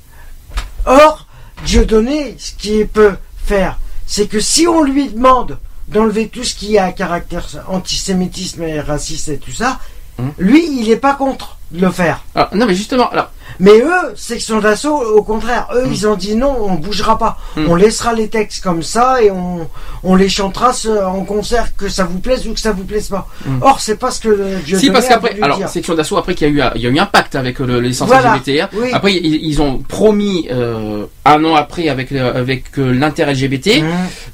Or, 0.85 1.27
Dieudonné, 1.65 2.35
ce 2.39 2.53
qu'il 2.53 2.87
peut 2.87 3.13
faire, 3.45 3.77
c'est 4.13 4.27
que 4.27 4.41
si 4.41 4.67
on 4.67 4.83
lui 4.83 5.07
demande 5.07 5.57
d'enlever 5.87 6.27
tout 6.27 6.43
ce 6.43 6.53
qui 6.53 6.77
a 6.77 6.83
un 6.83 6.91
caractère 6.91 7.47
antisémitisme 7.69 8.61
et 8.63 8.81
raciste 8.81 9.29
et 9.29 9.37
tout 9.37 9.53
ça, 9.53 9.79
Hum. 10.19 10.33
lui, 10.37 10.67
il 10.81 10.89
n'est 10.89 10.97
pas 10.97 11.13
contre 11.15 11.57
de 11.71 11.79
le 11.79 11.89
faire. 11.89 12.21
Ah, 12.35 12.49
non, 12.53 12.65
mais 12.65 12.75
justement, 12.75 13.09
alors, 13.09 13.31
Mais 13.59 13.79
eux, 13.81 14.13
section 14.15 14.59
d'assaut, 14.59 14.95
au 14.97 15.23
contraire, 15.23 15.67
eux, 15.75 15.83
Hum. 15.85 15.91
ils 15.91 16.07
ont 16.07 16.15
dit 16.15 16.35
non, 16.35 16.55
on 16.59 16.75
bougera 16.75 17.17
pas. 17.17 17.37
Hum. 17.57 17.65
On 17.69 17.75
laissera 17.75 18.13
les 18.13 18.27
textes 18.29 18.63
comme 18.63 18.83
ça 18.83 19.21
et 19.21 19.31
on, 19.31 19.67
on 20.03 20.15
les 20.15 20.29
chantera 20.29 20.71
en 21.05 21.23
concert, 21.25 21.75
que 21.75 21.89
ça 21.89 22.03
vous 22.05 22.19
plaise 22.19 22.47
ou 22.47 22.53
que 22.53 22.59
ça 22.59 22.71
vous 22.71 22.83
plaise 22.83 23.09
pas. 23.09 23.27
Hum. 23.47 23.59
Or, 23.61 23.79
c'est 23.81 23.97
pas 23.97 24.11
ce 24.11 24.19
que 24.21 24.29
Dieudonné 24.63 24.79
si 24.79 24.91
parce 24.91 25.07
qu'après, 25.07 25.37
alors 25.41 25.57
dire. 25.57 25.69
section 25.69 25.95
d'assaut 25.95 26.17
après 26.17 26.35
qu'il 26.35 26.47
y 26.55 26.61
a 26.61 26.67
eu, 26.69 26.71
il 26.75 26.81
y 26.81 26.87
a 26.87 26.89
eu 26.89 26.99
un 26.99 27.05
pacte 27.05 27.35
avec 27.35 27.59
le, 27.59 27.79
les 27.79 27.93
centres 27.93 28.11
Voilà, 28.13 28.35
LGBT. 28.35 28.69
oui. 28.73 28.89
Après, 28.93 29.13
ils, 29.13 29.35
ils 29.45 29.61
ont 29.61 29.79
promis 29.79 30.47
euh, 30.51 31.05
un 31.25 31.43
an 31.45 31.55
après 31.55 31.89
avec 31.89 32.11
avec 32.11 32.77
euh, 32.77 32.91
l'inter-LGBT 32.93 33.83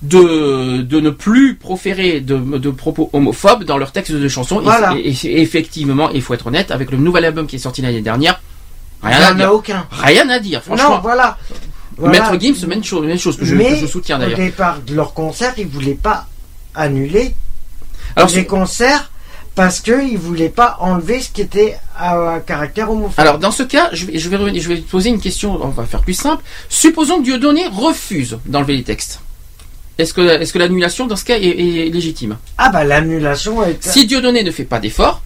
de 0.03 0.81
de 0.81 0.99
ne 0.99 1.09
plus 1.09 1.55
proférer 1.55 2.19
de, 2.21 2.37
de 2.37 2.69
propos 2.69 3.09
homophobes 3.13 3.63
dans 3.63 3.77
leurs 3.77 3.91
textes 3.91 4.11
de 4.11 4.27
chansons. 4.27 4.59
Et 4.61 4.63
Voilà. 4.63 4.95
effectivement, 5.23 6.09
il 6.11 6.21
faut 6.21 6.33
être 6.33 6.47
honnête, 6.47 6.71
avec 6.71 6.91
le 6.91 6.97
nouvel 6.97 7.25
album 7.25 7.47
qui 7.47 7.55
est 7.55 7.59
sorti 7.59 7.81
l'année 7.81 8.01
dernière, 8.01 8.41
rien 9.03 9.21
à 9.21 9.33
dire. 9.33 9.53
aucun. 9.53 9.87
Rien 9.91 10.29
à 10.29 10.39
dire, 10.39 10.63
franchement. 10.63 10.95
Non, 10.95 10.99
voilà. 11.01 11.37
Voilà. 11.97 12.31
Maître 12.31 12.39
Gims, 12.39 12.67
même 12.67 12.83
chose, 12.83 13.05
même 13.05 13.17
chose 13.17 13.37
que 13.37 13.45
je, 13.45 13.55
Mais 13.55 13.69
que 13.69 13.75
je 13.77 13.85
soutiens 13.87 14.17
au 14.17 14.19
d'ailleurs. 14.19 14.37
départ 14.37 14.79
de 14.81 14.93
leur 14.93 15.13
concert, 15.13 15.53
ils 15.57 15.67
voulaient 15.67 15.95
pas 15.95 16.27
annuler 16.75 17.33
Alors, 18.15 18.29
les 18.29 18.45
concerts 18.45 19.09
parce 19.55 19.79
qu'ils 19.79 20.19
voulaient 20.19 20.49
pas 20.49 20.77
enlever 20.81 21.19
ce 21.19 21.31
qui 21.31 21.41
était 21.41 21.79
à, 21.97 22.39
caractère 22.45 22.91
homophobe. 22.91 23.15
Alors 23.17 23.39
dans 23.39 23.49
ce 23.49 23.63
cas, 23.63 23.89
je 23.91 24.05
vais, 24.05 24.19
je 24.19 24.29
vais 24.29 24.37
revenir, 24.37 24.61
je 24.61 24.67
vais 24.67 24.77
te 24.77 24.87
poser 24.87 25.09
une 25.09 25.19
question. 25.19 25.57
On 25.59 25.69
va 25.69 25.85
faire 25.85 26.01
plus 26.01 26.13
simple. 26.13 26.43
Supposons 26.69 27.17
que 27.17 27.23
Dieudonné 27.23 27.65
refuse 27.65 28.37
d'enlever 28.45 28.77
les 28.77 28.83
textes. 28.83 29.19
Est-ce 29.97 30.13
que, 30.13 30.57
l'annulation 30.59 31.07
dans 31.07 31.15
ce 31.15 31.25
cas 31.25 31.37
est, 31.39 31.47
est 31.47 31.89
légitime? 31.89 32.37
Ah 32.59 32.69
bah 32.69 32.83
l'annulation 32.83 33.63
est. 33.63 33.83
Si 33.83 34.05
Dieudonné 34.05 34.43
ne 34.43 34.51
fait 34.51 34.63
pas 34.63 34.77
d'effort, 34.77 35.23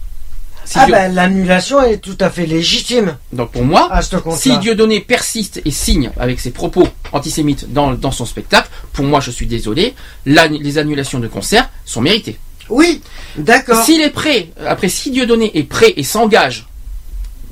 si 0.64 0.78
ah 0.78 0.86
Dieu- 0.86 0.94
bah 0.94 1.08
l'annulation 1.08 1.82
est 1.82 1.98
tout 1.98 2.16
à 2.20 2.30
fait 2.30 2.46
légitime 2.46 3.16
donc 3.32 3.50
pour 3.50 3.64
moi, 3.64 3.88
à 3.92 4.02
ce 4.02 4.16
si 4.36 4.56
Dieudonné 4.58 5.00
persiste 5.00 5.60
et 5.64 5.70
signe 5.70 6.10
avec 6.18 6.40
ses 6.40 6.50
propos 6.50 6.88
antisémites 7.12 7.72
dans, 7.72 7.92
dans 7.92 8.12
son 8.12 8.26
spectacle, 8.26 8.68
pour 8.92 9.04
moi, 9.04 9.20
je 9.20 9.30
suis 9.30 9.46
désolé, 9.46 9.94
les 10.26 10.78
annulations 10.78 11.18
de 11.18 11.28
concerts 11.28 11.68
sont 11.84 12.00
méritées. 12.00 12.38
Oui, 12.68 13.02
d'accord. 13.36 13.82
S'il 13.84 14.00
est 14.00 14.10
prêt, 14.10 14.50
après 14.66 14.88
si 14.88 15.10
Dieudonné 15.10 15.50
est 15.58 15.64
prêt 15.64 15.92
et 15.96 16.04
s'engage, 16.04 16.66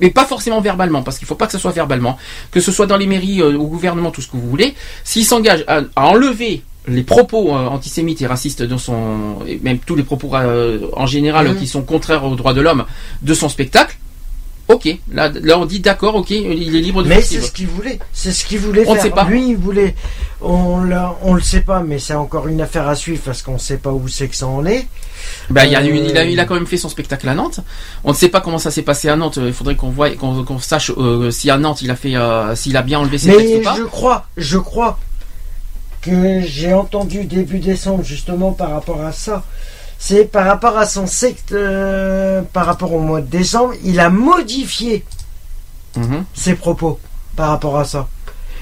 mais 0.01 0.11
pas 0.11 0.25
forcément 0.25 0.61
verbalement, 0.61 1.03
parce 1.03 1.19
qu'il 1.19 1.27
faut 1.27 1.35
pas 1.35 1.47
que 1.47 1.53
ce 1.53 1.59
soit 1.59 1.73
verbalement, 1.73 2.17
que 2.51 2.61
ce 2.61 2.73
soit 2.73 2.87
dans 2.87 2.97
les 2.97 3.07
mairies, 3.07 3.43
euh, 3.43 3.59
au 3.59 3.67
gouvernement, 3.67 4.11
tout 4.11 4.23
ce 4.23 4.29
que 4.29 4.37
vous 4.37 4.49
voulez, 4.49 4.75
s'il 5.05 5.27
s'engage 5.27 5.65
à, 5.67 5.81
à 5.97 6.07
enlever 6.07 6.63
les 6.91 7.03
propos 7.03 7.55
euh, 7.57 7.67
antisémites 7.67 8.21
et 8.23 8.27
racistes 8.27 8.63
dans 8.63 8.79
son, 8.79 9.37
et 9.47 9.59
même 9.63 9.79
tous 9.79 9.95
les 9.97 10.03
propos 10.03 10.31
euh, 10.35 10.79
en 10.95 11.07
général 11.07 11.47
Mhm. 11.49 11.53
euh, 11.57 11.59
qui 11.59 11.67
sont 11.67 11.83
contraires 11.83 12.25
aux 12.25 12.35
droits 12.37 12.55
de 12.55 12.61
l'homme 12.61 12.85
de 13.23 13.35
son 13.35 13.49
spectacle, 13.49 13.97
ok, 14.69 14.89
là, 15.13 15.31
là 15.43 15.59
on 15.59 15.67
dit 15.67 15.81
d'accord, 15.81 16.15
ok, 16.17 16.31
il 16.31 16.77
est 16.77 16.81
libre 16.81 17.03
de 17.03 17.09
Mais 17.09 17.23
c'est 17.23 17.41
ce 17.41 17.51
qu'il 17.53 17.67
voulait. 17.69 17.99
C'est 18.13 18.33
ce 18.33 18.45
qu'il 18.45 18.59
voulait 18.61 18.85
On 18.87 18.91
ne 18.91 18.95
faire. 18.95 19.03
sait 19.05 19.11
pas. 19.11 19.25
Lui, 19.25 19.51
il 19.51 19.57
voulait. 19.57 19.95
On, 20.43 20.83
on 21.23 21.35
le 21.35 21.41
sait 21.43 21.61
pas, 21.63 21.81
mais 21.81 21.99
c'est 21.99 22.15
encore 22.15 22.47
une 22.49 22.61
affaire 22.61 22.89
à 22.89 22.95
suivre 22.95 23.21
parce 23.25 23.43
qu'on 23.43 23.59
sait 23.59 23.77
pas 23.79 23.91
où 23.93 24.07
c'est 24.09 24.29
que 24.29 24.37
ça 24.37 24.47
en 24.47 24.65
est. 24.65 24.87
Bah, 25.51 25.67
il, 25.67 25.73
y 25.73 25.75
a 25.75 25.81
Euh, 25.81 26.07
il, 26.09 26.17
a, 26.17 26.25
il 26.25 26.39
a 26.41 26.45
quand 26.45 26.55
même 26.55 26.67
fait 26.67 26.77
son 26.79 26.89
spectacle 26.89 27.29
à 27.29 27.35
Nantes. 27.35 27.61
On 28.05 28.11
ne 28.11 28.17
sait 28.17 28.29
pas 28.31 28.41
comment 28.41 28.59
ça 28.59 28.71
s'est 28.71 28.83
passé 28.83 29.09
à 29.09 29.17
Nantes. 29.17 29.39
Il 29.43 29.53
faudrait 29.53 29.75
qu'on 29.77 29.91
voit, 29.91 30.11
qu'on 30.11 30.45
qu'on 30.45 30.59
sache 30.61 30.93
euh, 30.97 31.31
si 31.31 31.51
à 31.51 31.59
Nantes 31.59 31.83
il 31.83 31.91
a 31.91 31.97
fait, 31.97 32.15
euh, 32.17 32.55
s'il 32.55 32.77
a 32.77 32.83
bien 32.83 33.01
enlevé 33.01 33.19
ses 33.19 33.31
textes 33.37 33.49
Mais 33.55 33.61
ou 33.61 33.63
pas. 33.65 33.75
je 33.77 33.83
crois, 33.83 34.27
je 34.37 34.59
crois 34.59 34.99
que 36.03 36.41
j'ai 36.41 36.73
entendu 36.75 37.25
début 37.25 37.59
décembre 37.59 38.03
justement 38.05 38.53
par 38.53 38.71
rapport 38.71 39.03
à 39.03 39.13
ça. 39.13 39.43
C'est 39.99 40.25
par 40.25 40.47
rapport 40.47 40.79
à 40.79 40.87
son 40.87 41.07
secte, 41.07 41.53
euh, 41.53 42.41
par 42.53 42.65
rapport 42.67 42.93
au 42.93 43.01
mois 43.01 43.21
de 43.21 43.27
décembre, 43.27 43.75
il 43.85 44.01
a 44.01 44.09
modifié 44.11 45.05
Mhm. 45.97 46.25
ses 46.35 46.55
propos 46.55 46.99
par 47.37 47.51
rapport 47.51 47.79
à 47.79 47.85
ça. 47.85 48.09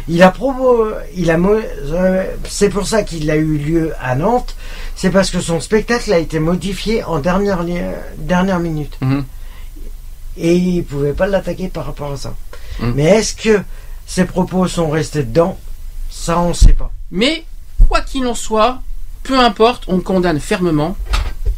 Il 0.08 0.22
a 0.22 0.30
promo, 0.30 0.86
il 1.14 1.30
a, 1.30 1.36
euh, 1.38 2.24
c'est 2.48 2.70
pour 2.70 2.86
ça 2.86 3.02
qu'il 3.02 3.30
a 3.30 3.36
eu 3.36 3.58
lieu 3.58 3.92
à 4.00 4.14
Nantes. 4.16 4.56
C'est 4.96 5.10
parce 5.10 5.30
que 5.30 5.40
son 5.40 5.60
spectacle 5.60 6.10
a 6.12 6.18
été 6.18 6.38
modifié 6.40 7.04
en 7.04 7.18
dernière 7.18 7.62
dernière 8.16 8.58
minute 8.58 8.96
Mhm. 9.02 9.24
et 10.38 10.56
il 10.56 10.84
pouvait 10.84 11.12
pas 11.12 11.26
l'attaquer 11.26 11.68
par 11.68 11.84
rapport 11.86 12.12
à 12.12 12.16
ça. 12.16 12.34
Mhm. 12.80 12.92
Mais 12.96 13.04
est-ce 13.04 13.34
que 13.34 13.60
ses 14.06 14.24
propos 14.24 14.66
sont 14.66 14.88
restés 14.88 15.22
dedans? 15.22 15.58
Ça, 16.10 16.38
on 16.40 16.54
sait 16.54 16.72
pas. 16.72 16.90
Mais 17.10 17.44
quoi 17.88 18.00
qu'il 18.00 18.26
en 18.26 18.34
soit, 18.34 18.80
peu 19.22 19.38
importe, 19.38 19.84
on 19.88 20.00
condamne 20.00 20.40
fermement. 20.40 20.96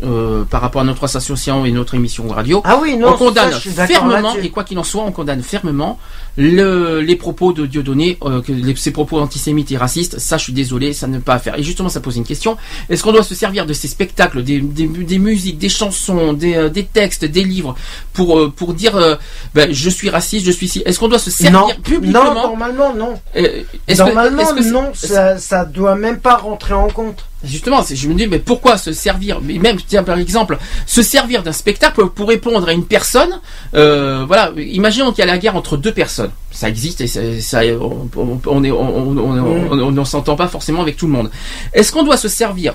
euh, 0.02 0.44
par 0.44 0.62
rapport 0.62 0.80
à 0.80 0.84
notre 0.84 1.04
association 1.04 1.66
et 1.66 1.72
notre 1.72 1.94
émission 1.94 2.24
de 2.26 2.32
radio, 2.32 2.62
Ah 2.64 2.78
oui, 2.80 2.96
non, 2.96 3.08
on 3.10 3.16
condamne 3.18 3.50
ça, 3.50 3.56
je 3.56 3.60
suis 3.60 3.70
fermement, 3.70 4.34
et 4.36 4.48
quoi 4.48 4.64
qu'il 4.64 4.78
en 4.78 4.84
soit, 4.84 5.02
on 5.02 5.12
condamne 5.12 5.42
fermement 5.42 5.98
le, 6.36 7.00
les 7.00 7.16
propos 7.16 7.52
de 7.52 7.66
Dieudonné, 7.66 8.18
euh, 8.24 8.40
que 8.42 8.52
les, 8.52 8.74
ces 8.76 8.90
propos 8.92 9.18
antisémites 9.18 9.70
et 9.72 9.76
racistes. 9.76 10.18
Ça, 10.18 10.36
je 10.38 10.44
suis 10.44 10.52
désolé, 10.52 10.92
ça 10.92 11.06
ne 11.06 11.18
pas 11.18 11.38
faire. 11.38 11.58
Et 11.58 11.62
justement, 11.62 11.88
ça 11.88 12.00
pose 12.00 12.16
une 12.16 12.24
question 12.24 12.56
est-ce 12.88 13.02
qu'on 13.02 13.12
doit 13.12 13.22
se 13.22 13.34
servir 13.34 13.66
de 13.66 13.72
ces 13.72 13.88
spectacles, 13.88 14.42
des, 14.42 14.60
des, 14.60 14.86
des 14.86 15.18
musiques, 15.18 15.58
des 15.58 15.68
chansons, 15.68 16.32
des, 16.32 16.54
euh, 16.56 16.68
des 16.68 16.84
textes, 16.84 17.24
des 17.24 17.44
livres, 17.44 17.74
pour 18.12 18.38
euh, 18.38 18.52
pour 18.54 18.74
dire 18.74 18.96
euh, 18.96 19.16
ben, 19.54 19.72
je 19.72 19.90
suis 19.90 20.10
raciste, 20.10 20.46
je 20.46 20.50
suis 20.52 20.68
si 20.68 20.82
Est-ce 20.84 20.98
qu'on 20.98 21.08
doit 21.08 21.18
se 21.18 21.30
servir 21.30 21.60
Non, 21.60 21.68
publiquement? 21.82 22.24
Non, 22.24 22.34
normalement 22.34 22.94
non. 22.94 23.20
Euh, 23.36 23.62
que- 23.86 23.94
Normalement 23.96 24.46
que 24.54 24.70
non, 24.70 24.90
ça, 24.94 25.38
ça 25.38 25.64
doit 25.64 25.94
même 25.96 26.18
pas 26.20 26.36
rentrer 26.36 26.74
en 26.74 26.88
compte. 26.88 27.24
Justement, 27.42 27.82
je 27.90 28.06
me 28.08 28.14
dis, 28.14 28.26
mais 28.26 28.38
pourquoi 28.38 28.76
se 28.76 28.92
servir, 28.92 29.40
mais 29.42 29.58
même, 29.58 29.78
tiens, 29.86 30.02
par 30.02 30.18
exemple, 30.18 30.58
se 30.86 31.00
servir 31.02 31.42
d'un 31.42 31.52
spectacle 31.52 32.06
pour 32.08 32.28
répondre 32.28 32.68
à 32.68 32.72
une 32.72 32.84
personne, 32.84 33.40
euh, 33.74 34.24
voilà, 34.26 34.52
imaginons 34.58 35.10
qu'il 35.12 35.20
y 35.24 35.28
a 35.28 35.32
la 35.32 35.38
guerre 35.38 35.56
entre 35.56 35.78
deux 35.78 35.92
personnes. 35.92 36.29
Ça 36.50 36.68
existe 36.68 37.00
et 37.00 37.06
ça, 37.06 37.20
ça- 37.40 37.60
on, 37.80 38.08
on, 38.46 38.64
est, 38.64 40.04
s'entend 40.04 40.36
pas 40.36 40.48
forcément 40.48 40.82
avec 40.82 40.96
tout 40.96 41.06
le 41.06 41.12
monde. 41.12 41.30
Est-ce 41.72 41.92
qu'on 41.92 42.02
doit 42.02 42.16
se 42.16 42.28
servir 42.28 42.74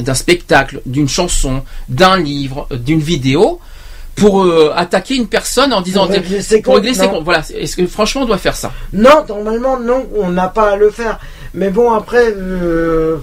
d'un 0.00 0.14
spectacle, 0.14 0.80
d'une 0.86 1.08
chanson, 1.08 1.62
d'un 1.88 2.16
livre, 2.18 2.66
d'une 2.70 3.00
vidéo 3.00 3.60
pour 4.16 4.42
euh, 4.42 4.72
attaquer 4.74 5.14
une 5.14 5.28
personne 5.28 5.72
en 5.72 5.80
disant 5.80 6.06
régler 6.06 6.42
ses 6.42 6.60
pour 6.60 6.74
comptes, 6.74 6.82
régler 6.82 6.94
ses 6.94 7.06
non. 7.06 7.10
comptes? 7.10 7.24
Voilà, 7.24 7.44
est-ce 7.54 7.76
que 7.76 7.86
franchement 7.86 8.22
on 8.22 8.26
doit 8.26 8.38
faire 8.38 8.56
ça? 8.56 8.72
Non, 8.92 9.24
normalement 9.28 9.78
non, 9.78 10.06
on 10.16 10.30
n'a 10.30 10.48
pas 10.48 10.72
à 10.72 10.76
le 10.76 10.90
faire. 10.90 11.18
Mais 11.54 11.70
bon 11.70 11.92
après, 11.92 12.34
euh, 12.36 13.18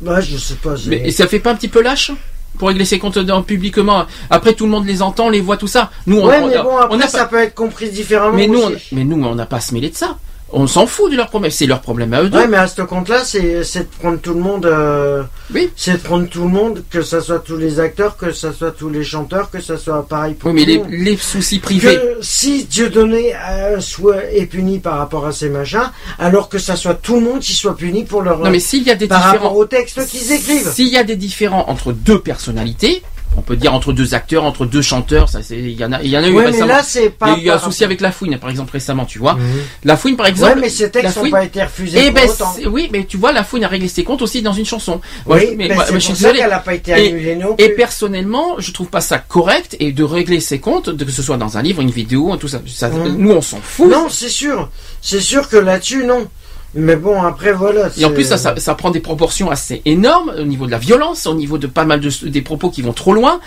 bah, 0.00 0.20
je 0.20 0.36
sais 0.36 0.54
pas. 0.54 0.74
Mais 0.86 1.10
ça 1.12 1.26
fait 1.28 1.38
pas 1.38 1.52
un 1.52 1.54
petit 1.54 1.68
peu 1.68 1.82
lâche? 1.82 2.10
Pour 2.58 2.68
régler 2.68 2.84
ses 2.84 2.98
comptes 2.98 3.16
publiquement. 3.42 4.04
Après, 4.30 4.52
tout 4.54 4.64
le 4.64 4.70
monde 4.70 4.86
les 4.86 5.02
entend, 5.02 5.28
les 5.28 5.40
voit, 5.40 5.56
tout 5.56 5.66
ça. 5.66 5.90
Nous, 6.06 6.18
on, 6.18 6.26
Ouais, 6.26 6.38
on- 6.42 6.46
mais 6.48 6.58
bon, 6.58 6.70
on 6.90 6.98
ça 7.08 7.20
pas- 7.20 7.24
peut 7.26 7.38
être 7.42 7.54
compris 7.54 7.90
différemment. 7.90 8.36
mais 8.36 8.46
nous, 8.46 8.60
on, 8.62 8.70
aussi. 8.70 8.88
mais 8.94 9.04
nous, 9.04 9.22
on 9.24 9.34
n'a 9.34 9.46
pas 9.46 9.56
à 9.56 9.60
se 9.60 9.74
mêler 9.74 9.90
de 9.90 9.96
ça. 9.96 10.16
On 10.54 10.66
s'en 10.66 10.86
fout 10.86 11.10
de 11.10 11.16
leurs 11.16 11.28
problèmes. 11.28 11.50
C'est 11.50 11.66
leur 11.66 11.80
problème 11.80 12.12
à 12.12 12.22
eux 12.22 12.28
deux. 12.28 12.38
Ouais, 12.38 12.46
mais 12.46 12.58
à 12.58 12.66
ce 12.66 12.82
compte-là, 12.82 13.22
c'est 13.24 13.64
c'est 13.64 13.80
de 13.84 13.94
prendre 14.00 14.18
tout 14.20 14.34
le 14.34 14.40
monde. 14.40 14.66
euh, 14.66 15.22
Oui. 15.54 15.70
C'est 15.76 15.92
de 15.94 15.96
prendre 15.98 16.28
tout 16.28 16.42
le 16.42 16.48
monde, 16.48 16.82
que 16.90 17.02
ça 17.02 17.20
soit 17.22 17.38
tous 17.38 17.56
les 17.56 17.80
acteurs, 17.80 18.16
que 18.16 18.32
ça 18.32 18.52
soit 18.52 18.70
tous 18.70 18.90
les 18.90 19.02
chanteurs, 19.02 19.50
que 19.50 19.60
ça 19.60 19.78
soit 19.78 20.06
pareil 20.06 20.34
pour 20.34 20.50
Oui, 20.50 20.54
mais 20.54 20.62
tout 20.62 20.68
les, 20.68 20.78
monde. 20.78 20.88
les 20.90 21.16
soucis 21.16 21.58
privés. 21.58 21.96
Que 21.96 22.18
si 22.20 22.64
Dieudonné 22.64 23.34
euh, 23.34 23.80
soit 23.80 24.24
est 24.32 24.46
puni 24.46 24.78
par 24.78 24.98
rapport 24.98 25.26
à 25.26 25.32
ces 25.32 25.48
machins, 25.48 25.90
alors 26.18 26.48
que 26.48 26.58
ça 26.58 26.76
soit 26.76 26.94
tout 26.94 27.14
le 27.14 27.20
monde 27.22 27.40
qui 27.40 27.54
soit 27.54 27.76
puni 27.76 28.04
pour 28.04 28.20
leur 28.22 28.38
Non, 28.40 28.50
mais 28.50 28.60
s'il 28.60 28.82
y 28.82 28.90
a 28.90 28.94
des 28.94 29.08
par 29.08 29.18
différents. 29.18 29.32
rapport 29.34 29.56
au 29.56 29.64
texte 29.64 30.06
qu'ils 30.06 30.32
écrivent. 30.32 30.70
S'il 30.70 30.88
y 30.88 30.96
a 30.98 31.04
des 31.04 31.16
différends 31.16 31.64
entre 31.68 31.92
deux 31.92 32.20
personnalités, 32.20 33.02
on 33.36 33.42
peut 33.42 33.56
dire 33.56 33.72
entre 33.74 33.92
deux 33.92 34.14
acteurs, 34.14 34.44
entre 34.44 34.66
deux 34.66 34.82
chanteurs, 34.82 35.28
ça 35.28 35.42
c'est, 35.42 35.58
il 35.58 35.72
y 35.80 35.84
en 35.84 35.92
a, 35.92 36.02
il 36.02 36.10
y 36.10 36.16
en 36.18 36.22
a 36.22 36.28
eu 36.28 36.32
Ouais, 36.34 36.44
mais 36.44 36.50
récemment. 36.50 36.66
là, 36.66 36.82
c'est 36.82 37.10
pas 37.10 37.34
Il 37.38 37.44
y 37.44 37.48
a 37.50 37.52
eu 37.54 37.56
un 37.56 37.58
souci 37.58 37.84
avec 37.84 38.00
la 38.00 38.12
fouine, 38.12 38.36
par 38.38 38.50
exemple, 38.50 38.72
récemment, 38.72 39.04
tu 39.04 39.18
vois. 39.18 39.34
Mhm. 39.34 39.40
La 39.84 39.96
fouine, 39.96 40.16
par 40.16 40.26
exemple. 40.26 40.54
Ouais, 40.54 40.60
mais 40.60 40.68
ces 40.68 40.90
textes 40.90 41.16
la 41.16 41.22
n'ont 41.22 41.30
pas 41.30 41.44
été 41.44 41.62
refusés 41.62 41.98
Eh 42.00 42.10
pour 42.10 42.20
ben, 42.36 42.68
oui, 42.70 42.88
mais 42.92 43.04
tu 43.04 43.16
vois, 43.16 43.32
la 43.32 43.44
fouine 43.44 43.64
a 43.64 43.68
réglé 43.68 43.88
ses 43.88 44.04
comptes 44.04 44.22
aussi 44.22 44.42
dans 44.42 44.52
une 44.52 44.66
chanson. 44.66 45.00
Moi, 45.26 45.36
Oui, 45.38 45.48
je- 45.52 45.56
mais 45.56 45.66
moi- 45.68 45.76
moi, 45.76 45.86
je 45.94 45.98
suis 45.98 46.12
désolé. 46.14 46.38
qu'elle 46.40 46.52
a 46.52 46.58
pas 46.58 46.74
été 46.74 46.90
Et- 46.92 47.08
annulée 47.08 47.36
non 47.36 47.54
Et 47.58 47.70
personnellement, 47.70 48.56
je 48.58 48.70
trouve 48.72 48.88
pas 48.88 49.00
ça 49.00 49.18
correct 49.18 49.76
et 49.80 49.92
de 49.92 50.04
régler 50.04 50.40
ses 50.40 50.58
comptes, 50.60 50.96
que 50.96 51.10
ce 51.10 51.22
soit 51.22 51.36
dans 51.36 51.56
un 51.58 51.62
livre, 51.62 51.80
une 51.82 51.90
vidéo, 51.90 52.36
tout 52.36 52.48
ça. 52.48 52.60
ça- 52.66 52.88
Mhm. 52.90 53.16
Nous, 53.18 53.30
on 53.30 53.40
s'en 53.42 53.60
fout. 53.62 53.90
Non, 53.90 54.08
c'est 54.10 54.28
sûr. 54.28 54.70
C'est 55.00 55.20
sûr 55.20 55.48
que 55.48 55.56
là-dessus, 55.56 56.04
non. 56.04 56.28
Mais 56.74 56.96
bon, 56.96 57.22
après, 57.22 57.52
voilà. 57.52 57.90
Et 57.98 58.04
en 58.04 58.12
plus, 58.12 58.24
ça, 58.24 58.38
ça, 58.38 58.54
ça 58.56 58.74
prend 58.74 58.90
des 58.90 59.00
proportions 59.00 59.50
assez 59.50 59.82
énormes 59.84 60.32
au 60.38 60.44
niveau 60.44 60.66
de 60.66 60.70
la 60.70 60.78
violence, 60.78 61.26
au 61.26 61.34
niveau 61.34 61.58
de 61.58 61.66
pas 61.66 61.84
mal 61.84 62.00
de 62.00 62.10
des 62.28 62.42
propos 62.42 62.70
qui 62.70 62.82
vont 62.82 62.92
trop 62.92 63.12
loin. 63.12 63.40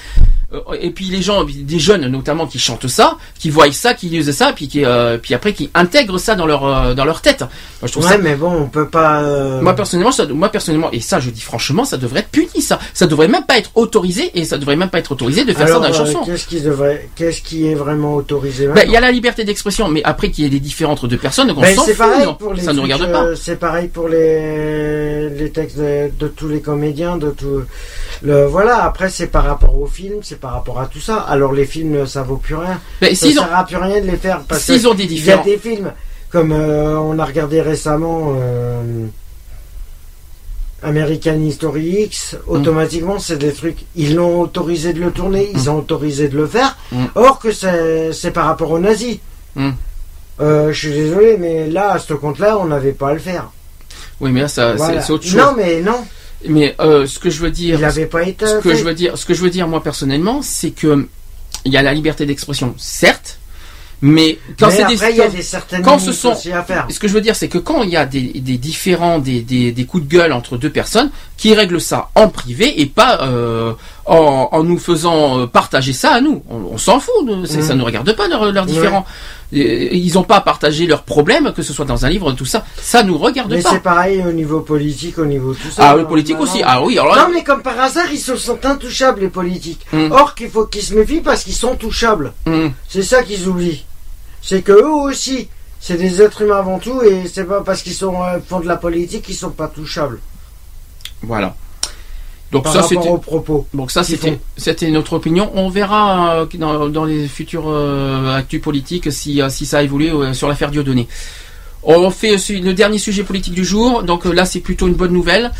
Euh, 0.54 0.60
Et 0.80 0.92
puis 0.92 1.06
les 1.06 1.22
gens, 1.22 1.44
des 1.44 1.80
jeunes 1.80 2.08
notamment, 2.08 2.46
qui 2.48 2.60
chantent 2.60 2.88
ça, 2.88 3.18
qui 3.40 3.50
voient 3.50 3.72
ça, 3.72 3.94
qui 3.94 4.08
lisent 4.10 4.32
ça, 4.32 4.54
puis 4.54 4.68
qui, 4.68 4.86
euh, 4.86 5.18
puis 5.18 5.34
après 5.34 5.54
qui 5.54 5.70
intègrent 5.74 6.20
ça 6.20 6.36
dans 6.36 6.46
leur 6.46 6.66
euh, 6.66 6.94
dans 6.94 7.06
leur 7.06 7.22
tête. 7.22 7.42
Moi, 7.42 7.50
je 7.84 7.92
trouve 7.92 8.06
Ouais, 8.06 8.12
ça. 8.12 8.18
mais 8.18 8.36
bon, 8.36 8.52
on 8.54 8.68
peut 8.68 8.88
pas. 8.88 9.22
euh, 9.24 9.62
Moi 9.62 9.74
personnellement, 9.74 10.12
ça, 10.12 10.26
moi 10.28 10.50
personnellement, 10.50 10.92
et 10.92 11.00
ça, 11.00 11.20
je 11.20 11.30
dis 11.30 11.42
franchement, 11.42 11.84
ça 11.86 11.98
devrait 11.98 12.20
être 12.22 12.30
puni. 12.30 12.62
Ça, 12.62 12.80
ça 12.94 13.08
devrait 13.08 13.28
même 13.28 13.46
pas 13.46 13.58
être 13.58 13.72
autorisé, 13.76 14.32
et 14.36 14.46
ça 14.46 14.58
devrait 14.58 14.76
même 14.76 14.90
pas 14.90 15.00
être 15.00 15.12
autorisé 15.12 15.46
de 15.46 15.54
faire 15.54 15.66
alors, 15.68 15.82
ça 15.84 15.90
dans 15.90 15.94
la 15.96 16.02
euh, 16.02 16.06
chanson. 16.06 16.26
Qu'est-ce 16.26 16.48
qui 16.48 16.62
devrait, 16.62 17.10
qu'est-ce 17.16 17.42
qui 17.42 17.68
est 17.68 17.76
vraiment 17.76 18.16
autorisé 18.16 18.68
Ben, 18.68 18.84
Il 18.86 18.92
y 18.92 18.98
a 18.98 19.02
la 19.02 19.12
liberté 19.12 19.44
d'expression, 19.44 19.88
mais 19.90 20.02
après 20.04 20.30
qu'il 20.30 20.44
y 20.44 20.48
ait 20.48 20.52
des 20.52 20.60
différends 20.60 20.94
entre 20.94 21.08
deux 21.08 21.18
personnes, 21.18 21.52
on 21.56 21.60
Ben, 21.62 21.76
s'en 21.76 21.84
c'est 21.86 21.94
fout. 21.96 22.06
pareil 22.06 22.26
non. 22.26 22.36
pour 22.36 22.54
les 22.54 22.62
ça 22.64 22.74
ne 22.74 22.82
regarde 22.82 23.02
euh, 23.04 23.12
pas. 23.12 23.36
C'est 23.36 23.56
pareil 23.60 23.88
pour 23.88 24.08
les, 24.10 25.30
les 25.30 25.50
textes 25.52 25.78
de, 25.78 26.12
de 26.20 26.28
tous 26.28 26.48
les 26.48 26.62
comédiens, 26.62 27.18
de 27.18 27.32
tout. 27.32 27.64
Le, 28.22 28.46
voilà, 28.46 28.84
après, 28.84 29.10
c'est 29.10 29.28
par 29.28 29.44
rapport 29.46 29.78
aux 29.78 29.88
films, 29.88 30.20
c'est 30.22 30.35
par 30.40 30.54
rapport 30.54 30.80
à 30.80 30.86
tout 30.88 31.00
ça. 31.00 31.18
Alors, 31.18 31.52
les 31.54 31.66
films, 31.66 32.06
ça 32.08 32.24
vaut 32.24 32.38
plus 32.38 32.56
rien. 32.56 32.80
Ben, 33.02 33.14
ça 33.16 33.26
s'ils 33.26 33.36
sert 33.36 33.56
à 33.56 33.66
plus 33.66 33.78
rien 33.78 34.02
de 34.02 34.08
les 34.08 34.18
faire 34.18 34.42
parce 34.48 34.66
que 34.66 34.88
ont 34.88 34.94
des 34.94 35.04
il 35.06 35.26
y 35.26 35.32
a 35.32 35.38
des 35.38 35.58
films 35.58 35.92
comme 36.30 36.52
euh, 36.52 36.98
on 36.98 37.18
a 37.18 37.24
regardé 37.26 37.62
récemment 37.62 38.36
euh, 38.38 39.06
American 40.84 41.40
History 41.40 42.04
X, 42.04 42.36
Mm. 42.46 42.52
automatiquement, 42.52 43.20
c'est 43.20 43.38
des 43.38 43.54
trucs. 43.54 43.86
Ils 43.96 44.16
l'ont 44.16 44.42
autorisé 44.42 44.94
de 44.94 45.00
le 45.00 45.12
tourner, 45.12 45.50
ils 45.54 45.70
ont 45.70 45.78
autorisé 45.78 46.28
de 46.28 46.36
le 46.38 46.46
faire. 46.48 46.78
Mm. 46.92 47.06
Or 47.16 47.40
que 47.40 47.52
c'est 47.52 48.32
par 48.32 48.46
rapport 48.48 48.72
aux 48.72 48.80
nazis. 48.80 49.20
Mm. 49.56 49.70
Euh, 50.42 50.74
je 50.74 50.78
suis 50.78 50.92
désolé, 50.94 51.38
mais 51.38 51.68
là, 51.70 51.94
à 51.94 52.00
ce 52.00 52.14
compte-là, 52.14 52.58
on 52.60 52.66
n'avait 52.66 52.92
pas 52.92 53.10
à 53.10 53.14
le 53.14 53.20
faire. 53.20 53.50
Oui, 54.20 54.32
mais 54.32 54.42
là, 54.42 54.48
ça, 54.48 54.74
Voilà. 54.76 55.02
c'est 55.02 55.14
autre 55.14 55.24
chose. 55.24 55.36
Non, 55.36 55.54
mais 55.56 55.82
non. 55.82 56.04
Mais 56.48 56.76
euh, 56.80 57.06
ce 57.08 57.20
que 57.20 57.30
je 57.30 57.40
veux 57.40 57.52
dire, 57.52 57.80
Il 57.98 58.08
pas 58.08 58.24
été. 58.24 58.46
ce 58.46 58.56
que 58.60 58.76
je 58.76 58.84
veux 58.84 58.94
dire, 58.94 59.18
ce 59.18 59.26
que 59.26 59.34
je 59.34 59.42
veux 59.42 59.50
dire 59.50 59.68
moi 59.68 59.82
personnellement, 59.84 60.42
c'est 60.42 60.72
que 60.72 61.08
il 61.66 61.72
y 61.74 61.78
a 61.78 61.82
la 61.82 61.94
liberté 61.94 62.26
d'expression, 62.26 62.76
certes, 62.78 63.40
mais 64.02 64.38
quand 64.60 64.70
c'est 64.70 64.86
des, 64.86 64.94
il 64.94 65.16
y 65.16 65.22
a 65.22 65.26
quand- 65.26 65.34
des 65.34 65.42
certaines 65.42 65.82
quand 65.82 65.98
ce 66.00 66.12
sont, 66.12 66.32
à 66.54 66.64
faire. 66.64 66.86
ce 66.90 67.00
que 67.00 67.08
je 67.08 67.14
veux 67.14 67.22
dire, 67.22 67.36
c'est 67.36 67.48
que 67.48 67.58
quand 67.58 67.82
il 67.82 67.90
y 67.90 67.98
a 67.98 68.06
des, 68.06 68.22
des 68.22 68.58
différents, 68.58 69.18
des, 69.20 69.42
des, 69.42 69.72
des 69.72 69.86
coups 69.86 70.04
de 70.06 70.10
gueule 70.10 70.32
entre 70.34 70.58
deux 70.58 70.70
personnes, 70.70 71.10
qui 71.38 71.54
règlent 71.56 71.82
ça 71.82 72.10
en 72.14 72.28
privé 72.28 72.82
et 72.82 72.86
pas 72.86 73.22
euh, 73.24 73.74
en, 74.06 74.50
en 74.52 74.64
nous 74.64 74.78
faisant 74.78 75.40
euh, 75.40 75.48
partager 75.48 75.92
ça 75.94 76.12
à 76.12 76.22
nous. 76.22 76.44
On, 76.50 76.58
on 76.74 76.78
s'en 76.78 77.00
fout, 77.00 77.14
nous, 77.26 77.46
ça 77.46 77.74
ne 77.76 77.84
regarde 77.84 78.16
pas 78.16 78.28
leurs 78.28 78.66
différends. 78.66 79.06
Et- 79.52 79.96
Ils 79.98 80.14
n'ont 80.14 80.24
pas 80.24 80.38
à 80.38 80.42
partager 80.42 80.86
leurs 80.86 81.04
problèmes, 81.04 81.54
que 81.54 81.62
ce 81.64 81.74
soit 81.74 81.86
dans 81.86 82.06
un 82.06 82.10
livre, 82.10 82.32
tout 82.34 82.46
ça. 82.46 82.66
Ça 82.78 83.04
nous 83.04 83.18
regarde 83.18 83.52
Mais 83.52 83.62
pas. 83.62 83.72
c'est 83.72 83.80
pareil 83.80 84.24
au 84.28 84.32
niveau 84.32 84.60
politique, 84.62 85.18
au 85.18 85.26
niveau 85.26 85.54
tout 85.54 85.72
ça. 85.72 85.90
Ah, 85.92 85.96
le 85.96 86.06
politique 86.06 86.40
aussi. 86.40 86.62
Ah 86.64 86.84
oui, 86.84 86.98
alors 87.00 87.16
là- 87.16 87.28
Non, 87.28 87.34
mais 87.34 87.44
comme 87.44 87.62
par 87.62 87.80
hasard, 87.80 88.06
ils 88.12 88.20
se 88.20 88.36
sont 88.36 88.64
intouchables, 88.66 89.22
les 89.22 89.30
politiques. 89.30 89.86
Mm. 89.94 90.12
Or 90.12 90.36
qu'il 90.36 90.50
faut 90.50 90.66
qu'ils 90.66 90.82
se 90.84 90.94
méfient 90.94 91.22
parce 91.22 91.44
qu'ils 91.44 91.54
sont 91.54 91.76
touchables. 91.76 92.34
Hum. 92.48 92.72
C'est 92.88 93.04
ça 93.04 93.24
qu'ils 93.24 93.48
oublient. 93.48 93.86
C'est 94.42 94.62
que 94.62 94.72
eux 94.74 94.86
aussi, 94.92 95.48
c'est 95.80 95.98
des 95.98 96.22
êtres 96.22 96.42
humains 96.44 96.58
avant 96.60 96.78
tout, 96.80 97.02
et 97.02 97.24
c'est 97.32 97.46
pas 97.46 97.62
parce 97.62 97.82
qu'ils 97.82 97.94
sont 97.94 98.22
euh, 98.24 98.38
font 98.48 98.60
de 98.60 98.68
la 98.68 98.78
politique 98.78 99.24
qu'ils 99.24 99.36
sont 99.36 99.50
pas 99.52 99.68
touchables. 99.68 100.20
Voilà. 101.24 101.56
Donc 102.56 102.64
par 102.64 102.74
ça 102.74 102.84
c'était 102.84 103.10
aux 103.10 103.18
propos. 103.18 103.68
donc 103.74 103.92
ça 103.92 104.02
qu'ils 104.04 104.16
c'était 104.16 104.32
font. 104.32 104.40
c'était 104.56 104.90
notre 104.90 105.14
opinion. 105.14 105.52
On 105.56 105.70
verra 105.70 106.36
euh, 106.36 106.46
dans, 106.58 106.88
dans 106.88 107.04
les 107.04 107.28
futurs 107.28 107.66
euh, 107.68 108.38
actus 108.38 108.62
politiques 108.62 109.12
si 109.12 109.42
euh, 109.42 109.50
si 109.50 109.66
ça 109.66 109.80
a 109.80 109.84
évolué 109.84 110.10
euh, 110.10 110.34
sur 110.34 110.48
l'affaire 110.48 110.72
Dieudonné. 110.72 111.08
On 111.88 112.10
fait 112.10 112.38
le 112.50 112.74
dernier 112.74 112.98
sujet 112.98 113.22
politique 113.22 113.54
du 113.54 113.64
jour. 113.64 114.02
Donc 114.02 114.26
là, 114.26 114.46
c'est 114.46 114.60
plutôt 114.60 114.88
une 114.88 114.96
bonne 114.96 115.14
nouvelle. 115.14 115.52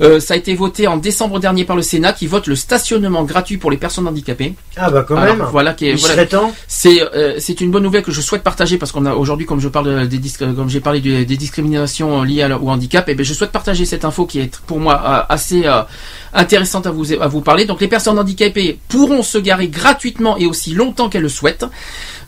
Ça 0.00 0.32
a 0.32 0.36
été 0.38 0.54
voté 0.54 0.86
en 0.86 0.96
décembre 0.96 1.38
dernier 1.40 1.66
par 1.66 1.76
le 1.76 1.82
Sénat, 1.82 2.14
qui 2.14 2.26
vote 2.26 2.46
le 2.46 2.56
stationnement 2.56 3.22
gratuit 3.24 3.58
pour 3.58 3.70
les 3.70 3.76
personnes 3.76 4.08
handicapées. 4.08 4.54
Ah 4.76 4.88
bah 4.90 5.04
quand 5.06 5.14
Alors, 5.16 5.36
même. 5.36 5.46
Voilà, 5.52 5.74
qui 5.74 5.90
est, 5.90 5.94
voilà. 5.94 6.24
C'est 6.68 7.00
c'est 7.38 7.60
une 7.60 7.70
bonne 7.70 7.82
nouvelle 7.82 8.02
que 8.02 8.12
je 8.12 8.22
souhaite 8.22 8.42
partager 8.42 8.78
parce 8.78 8.92
qu'on 8.92 9.04
a 9.04 9.12
aujourd'hui, 9.14 9.44
comme 9.44 9.60
je 9.60 9.68
parle 9.68 10.08
des 10.08 10.18
comme 10.38 10.70
j'ai 10.70 10.80
parlé 10.80 11.02
des, 11.02 11.26
des 11.26 11.36
discriminations 11.36 12.22
liées 12.22 12.44
à 12.44 12.58
au 12.58 12.70
handicap, 12.70 13.06
et 13.10 13.14
ben 13.14 13.22
je 13.22 13.34
souhaite 13.34 13.52
partager 13.52 13.84
cette 13.84 14.06
info 14.06 14.24
qui 14.24 14.40
est 14.40 14.56
pour 14.66 14.80
moi 14.80 14.94
assez 15.28 15.64
intéressante 16.34 16.86
à 16.86 16.90
vous 16.90 17.12
à 17.12 17.28
vous 17.28 17.40
parler. 17.40 17.64
Donc 17.64 17.80
les 17.80 17.88
personnes 17.88 18.18
handicapées 18.18 18.78
pourront 18.88 19.22
se 19.22 19.38
garer 19.38 19.68
gratuitement 19.68 20.36
et 20.36 20.46
aussi 20.46 20.74
longtemps 20.74 21.08
qu'elles 21.08 21.22
le 21.22 21.28
souhaitent. 21.28 21.66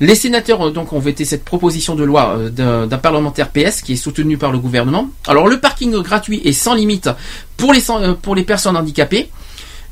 Les 0.00 0.14
sénateurs 0.14 0.68
euh, 0.68 0.70
donc 0.70 0.92
ont 0.92 0.98
voté 0.98 1.24
cette 1.24 1.44
proposition 1.44 1.94
de 1.94 2.04
loi 2.04 2.36
euh, 2.38 2.86
d'un 2.86 2.98
parlementaire 2.98 3.50
PS 3.50 3.82
qui 3.82 3.94
est 3.94 3.96
soutenu 3.96 4.38
par 4.38 4.52
le 4.52 4.58
gouvernement. 4.58 5.10
Alors 5.26 5.48
le 5.48 5.60
parking 5.60 5.92
gratuit 6.02 6.40
est 6.44 6.52
sans 6.52 6.74
limite 6.74 7.08
pour 7.56 7.72
les 7.72 7.82
euh, 7.90 8.42
personnes 8.44 8.76
handicapées. 8.76 9.28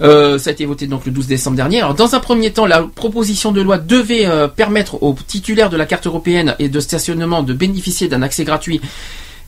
Ça 0.01 0.37
a 0.47 0.51
été 0.51 0.67
voté 0.67 0.89
donc 0.89 1.07
le 1.07 1.13
12 1.13 1.29
décembre 1.29 1.57
dernier. 1.57 1.79
Alors 1.79 1.95
dans 1.95 2.17
un 2.17 2.21
premier 2.21 2.51
temps, 2.51 2.67
la 2.67 2.83
proposition 2.83 3.53
de 3.53 3.61
loi 3.61 3.79
devait 3.79 4.27
permettre 4.57 5.01
aux 5.05 5.15
titulaires 5.27 5.71
de 5.71 5.77
la 5.77 5.87
carte 5.87 6.09
européenne 6.09 6.57
et 6.59 6.69
de 6.69 6.81
stationnement 6.81 7.45
de 7.45 7.53
bénéficier 7.53 8.09
d'un 8.09 8.23
accès 8.23 8.43
gratuit 8.43 8.81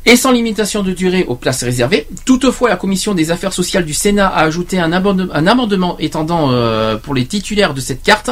et 0.06 0.14
sans 0.16 0.30
limitation 0.30 0.82
de 0.84 0.92
durée 0.92 1.24
aux 1.26 1.34
places 1.34 1.64
réservées. 1.64 2.06
Toutefois, 2.24 2.68
la 2.68 2.76
commission 2.76 3.12
des 3.12 3.32
affaires 3.32 3.52
sociales 3.52 3.84
du 3.84 3.92
Sénat 3.92 4.28
a 4.28 4.44
ajouté 4.44 4.78
un, 4.78 4.92
amendement 4.92 5.96
étendant 5.98 6.52
euh, 6.52 6.96
pour 6.96 7.12
les 7.12 7.26
titulaires 7.26 7.74
de 7.74 7.80
cette 7.80 8.02
carte 8.02 8.30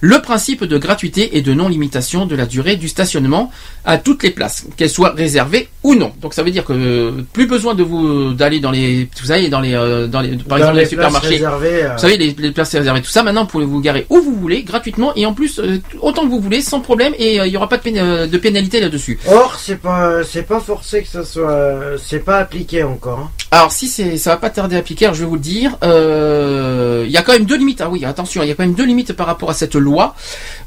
le 0.00 0.20
principe 0.22 0.64
de 0.64 0.78
gratuité 0.78 1.36
et 1.36 1.42
de 1.42 1.52
non-limitation 1.52 2.26
de 2.26 2.36
la 2.36 2.46
durée 2.46 2.76
du 2.76 2.88
stationnement 2.88 3.50
à 3.84 3.98
toutes 3.98 4.22
les 4.22 4.30
places, 4.30 4.66
qu'elles 4.76 4.90
soient 4.90 5.12
réservées 5.16 5.68
ou 5.82 5.94
non. 5.94 6.12
Donc 6.20 6.34
ça 6.34 6.42
veut 6.42 6.50
dire 6.50 6.64
que 6.64 6.72
euh, 6.72 7.10
plus 7.32 7.46
besoin 7.46 7.74
de 7.74 7.82
vous 7.82 8.32
d'aller 8.32 8.60
dans 8.60 8.70
les, 8.70 9.08
vous 9.20 9.26
savez, 9.26 9.48
dans 9.48 9.60
les, 9.60 9.74
euh, 9.74 10.06
dans 10.06 10.20
les, 10.20 10.36
par 10.36 10.46
Dans 10.48 10.56
exemple 10.58 10.76
les 10.76 10.82
les 10.84 10.88
supermarchés. 10.88 11.28
réservées, 11.28 11.84
euh. 11.84 11.92
Vous 11.94 11.98
savez, 11.98 12.16
les, 12.16 12.34
les 12.38 12.50
places 12.52 12.74
réservées, 12.74 13.02
tout 13.02 13.10
ça. 13.10 13.22
Maintenant, 13.22 13.42
vous 13.42 13.48
pouvez 13.48 13.64
vous 13.64 13.80
garer 13.80 14.06
où 14.10 14.20
vous 14.20 14.34
voulez, 14.34 14.62
gratuitement, 14.62 15.12
et 15.16 15.26
en 15.26 15.32
plus 15.34 15.60
autant 16.00 16.22
que 16.22 16.28
vous 16.28 16.40
voulez, 16.40 16.60
sans 16.60 16.80
problème, 16.80 17.12
et 17.18 17.36
il 17.36 17.50
n'y 17.50 17.56
aura 17.56 17.68
pas 17.68 17.78
de, 17.78 18.26
de 18.26 18.38
pénalité 18.38 18.80
là-dessus. 18.80 19.18
Or, 19.26 19.56
c'est 19.58 19.80
pas, 19.80 20.22
c'est 20.22 20.42
pas 20.42 20.60
forcé 20.60 21.04
ça 21.12 21.24
soit, 21.24 21.74
c'est 22.02 22.18
pas 22.20 22.38
appliqué 22.38 22.82
encore. 22.82 23.18
hein. 23.20 23.30
Alors 23.50 23.72
si 23.72 23.88
c'est, 23.88 24.18
ça 24.18 24.30
va 24.30 24.36
pas 24.36 24.50
tarder 24.50 24.76
à 24.76 24.80
appliquer, 24.80 25.06
je 25.14 25.20
vais 25.20 25.24
vous 25.26 25.34
le 25.36 25.40
dire. 25.40 25.78
euh, 25.82 27.04
Il 27.06 27.10
y 27.10 27.16
a 27.16 27.22
quand 27.22 27.32
même 27.32 27.46
deux 27.46 27.56
limites. 27.56 27.80
Ah 27.80 27.88
oui, 27.88 28.04
attention, 28.04 28.42
il 28.42 28.48
y 28.48 28.52
a 28.52 28.54
quand 28.54 28.62
même 28.64 28.74
deux 28.74 28.84
limites 28.84 29.14
par 29.14 29.26
rapport 29.26 29.48
à 29.50 29.54
cette 29.54 29.74
loi. 29.74 30.14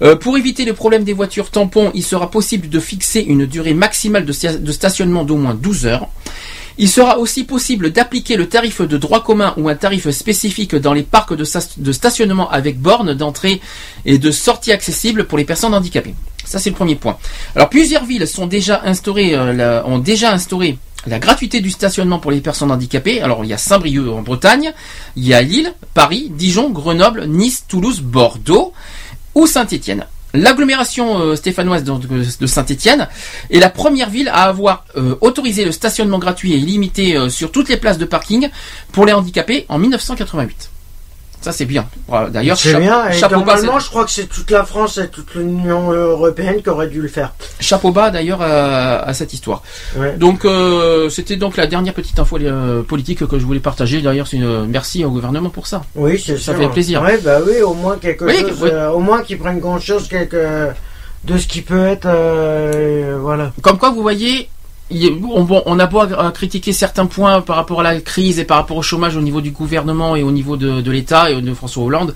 Euh, 0.01 0.15
pour 0.15 0.37
éviter 0.37 0.65
le 0.65 0.73
problème 0.73 1.03
des 1.03 1.13
voitures 1.13 1.51
tampons, 1.51 1.91
il 1.93 2.03
sera 2.03 2.31
possible 2.31 2.69
de 2.69 2.79
fixer 2.79 3.19
une 3.21 3.45
durée 3.45 3.73
maximale 3.75 4.25
de, 4.25 4.33
sta- 4.33 4.59
de 4.61 4.71
stationnement 4.71 5.23
d'au 5.23 5.35
moins 5.37 5.53
12 5.53 5.85
heures. 5.85 6.07
Il 6.77 6.89
sera 6.89 7.19
aussi 7.19 7.43
possible 7.43 7.91
d'appliquer 7.91 8.35
le 8.37 8.47
tarif 8.49 8.81
de 8.81 8.97
droit 8.97 9.21
commun 9.23 9.53
ou 9.57 9.69
un 9.69 9.75
tarif 9.75 10.09
spécifique 10.09 10.73
dans 10.75 10.93
les 10.93 11.03
parcs 11.03 11.35
de 11.35 11.91
stationnement 11.91 12.49
avec 12.49 12.79
bornes 12.79 13.13
d'entrée 13.13 13.61
et 14.05 14.17
de 14.17 14.31
sortie 14.31 14.71
accessibles 14.71 15.25
pour 15.25 15.37
les 15.37 15.45
personnes 15.45 15.73
handicapées. 15.75 16.15
Ça, 16.51 16.59
c'est 16.59 16.69
le 16.69 16.75
premier 16.75 16.95
point. 16.95 17.17
Alors, 17.55 17.69
plusieurs 17.69 18.03
villes 18.03 18.27
sont 18.27 18.45
déjà 18.45 18.81
instaurées, 18.83 19.33
euh, 19.35 19.81
ont 19.85 19.99
déjà 19.99 20.33
instauré 20.33 20.77
la 21.07 21.17
gratuité 21.17 21.61
du 21.61 21.71
stationnement 21.71 22.19
pour 22.19 22.29
les 22.29 22.41
personnes 22.41 22.71
handicapées. 22.71 23.21
Alors, 23.21 23.45
il 23.45 23.47
y 23.49 23.53
a 23.53 23.57
Saint-Brieuc 23.57 24.09
en 24.11 24.21
Bretagne, 24.21 24.73
il 25.15 25.25
y 25.25 25.33
a 25.33 25.41
Lille, 25.41 25.73
Paris, 25.93 26.29
Dijon, 26.29 26.69
Grenoble, 26.69 27.25
Nice, 27.27 27.63
Toulouse, 27.69 28.01
Bordeaux 28.01 28.73
ou 29.33 29.47
Saint-Étienne. 29.47 30.05
L'agglomération 30.33 31.19
euh, 31.21 31.35
stéphanoise 31.37 31.83
de, 31.85 31.93
de- 32.39 32.45
Saint-Étienne 32.47 33.07
est 33.49 33.59
la 33.59 33.69
première 33.69 34.09
ville 34.09 34.27
à 34.29 34.43
avoir 34.43 34.83
euh, 34.97 35.15
autorisé 35.21 35.63
le 35.65 35.71
stationnement 35.71 36.19
gratuit 36.19 36.53
et 36.53 36.57
illimité 36.57 37.15
euh, 37.17 37.29
sur 37.29 37.51
toutes 37.51 37.69
les 37.69 37.77
places 37.77 37.97
de 37.97 38.05
parking 38.05 38.49
pour 38.91 39.05
les 39.05 39.13
handicapés 39.13 39.65
en 39.69 39.77
1988. 39.79 40.70
Ça 41.41 41.51
c'est 41.51 41.65
bien. 41.65 41.87
D'ailleurs, 42.31 42.55
C'est 42.57 42.71
cha- 42.73 42.79
bien. 42.79 43.09
Et 43.09 43.13
chapeau 43.13 43.39
bas, 43.41 43.55
normalement, 43.55 43.79
je 43.79 43.89
crois 43.89 44.05
que 44.05 44.11
c'est 44.11 44.27
toute 44.27 44.51
la 44.51 44.63
France 44.63 44.97
et 44.99 45.07
toute 45.09 45.33
l'Union 45.33 45.91
européenne 45.91 46.61
qui 46.61 46.69
aurait 46.69 46.87
dû 46.87 47.01
le 47.01 47.07
faire. 47.07 47.33
chapeau 47.59 47.91
bas 47.91 48.11
d'ailleurs 48.11 48.41
à, 48.43 48.99
à 48.99 49.13
cette 49.15 49.33
histoire. 49.33 49.63
Ouais. 49.97 50.13
Donc 50.17 50.45
euh, 50.45 51.09
c'était 51.09 51.37
donc 51.37 51.57
la 51.57 51.65
dernière 51.67 51.93
petite 51.95 52.19
info 52.19 52.37
euh, 52.39 52.83
politique 52.83 53.25
que 53.25 53.39
je 53.39 53.45
voulais 53.45 53.59
partager. 53.59 54.01
D'ailleurs, 54.01 54.27
c'est 54.27 54.37
une 54.37 54.67
merci 54.67 55.03
au 55.03 55.09
gouvernement 55.09 55.49
pour 55.49 55.65
ça. 55.65 55.81
Oui, 55.95 56.21
c'est 56.23 56.37
Ça 56.37 56.53
sûr. 56.53 56.57
fait 56.61 56.69
plaisir. 56.69 57.01
Ouais, 57.01 57.17
bah 57.23 57.39
oui, 57.45 57.59
au 57.61 57.73
moins 57.73 57.97
quelque 57.97 58.25
Oui, 58.25 58.37
chose, 58.39 58.59
oui. 58.61 58.69
euh, 58.71 58.91
au 58.91 58.99
moins 58.99 59.23
qu'ils 59.23 59.39
prennent 59.39 59.59
conscience 59.61 60.07
quelque, 60.07 60.67
de 61.23 61.37
ce 61.37 61.47
qui 61.47 61.61
peut 61.61 61.85
être, 61.87 62.05
euh, 62.07 63.17
voilà. 63.19 63.51
Comme 63.63 63.77
quoi, 63.79 63.89
vous 63.89 64.01
voyez, 64.03 64.47
on, 65.65 65.79
a 65.79 65.85
beau 65.87 65.99
à 65.99 66.31
critiquer 66.31 66.73
certains 66.73 67.05
points 67.05 67.41
par 67.41 67.55
rapport 67.55 67.79
à 67.79 67.83
la 67.83 67.99
crise 68.01 68.39
et 68.39 68.45
par 68.45 68.57
rapport 68.57 68.77
au 68.77 68.81
chômage 68.81 69.15
au 69.17 69.21
niveau 69.21 69.41
du 69.41 69.51
gouvernement 69.51 70.15
et 70.15 70.23
au 70.23 70.31
niveau 70.31 70.57
de, 70.57 70.81
de 70.81 70.91
l'État 70.91 71.29
et 71.31 71.41
de 71.41 71.53
François 71.53 71.83
Hollande. 71.83 72.13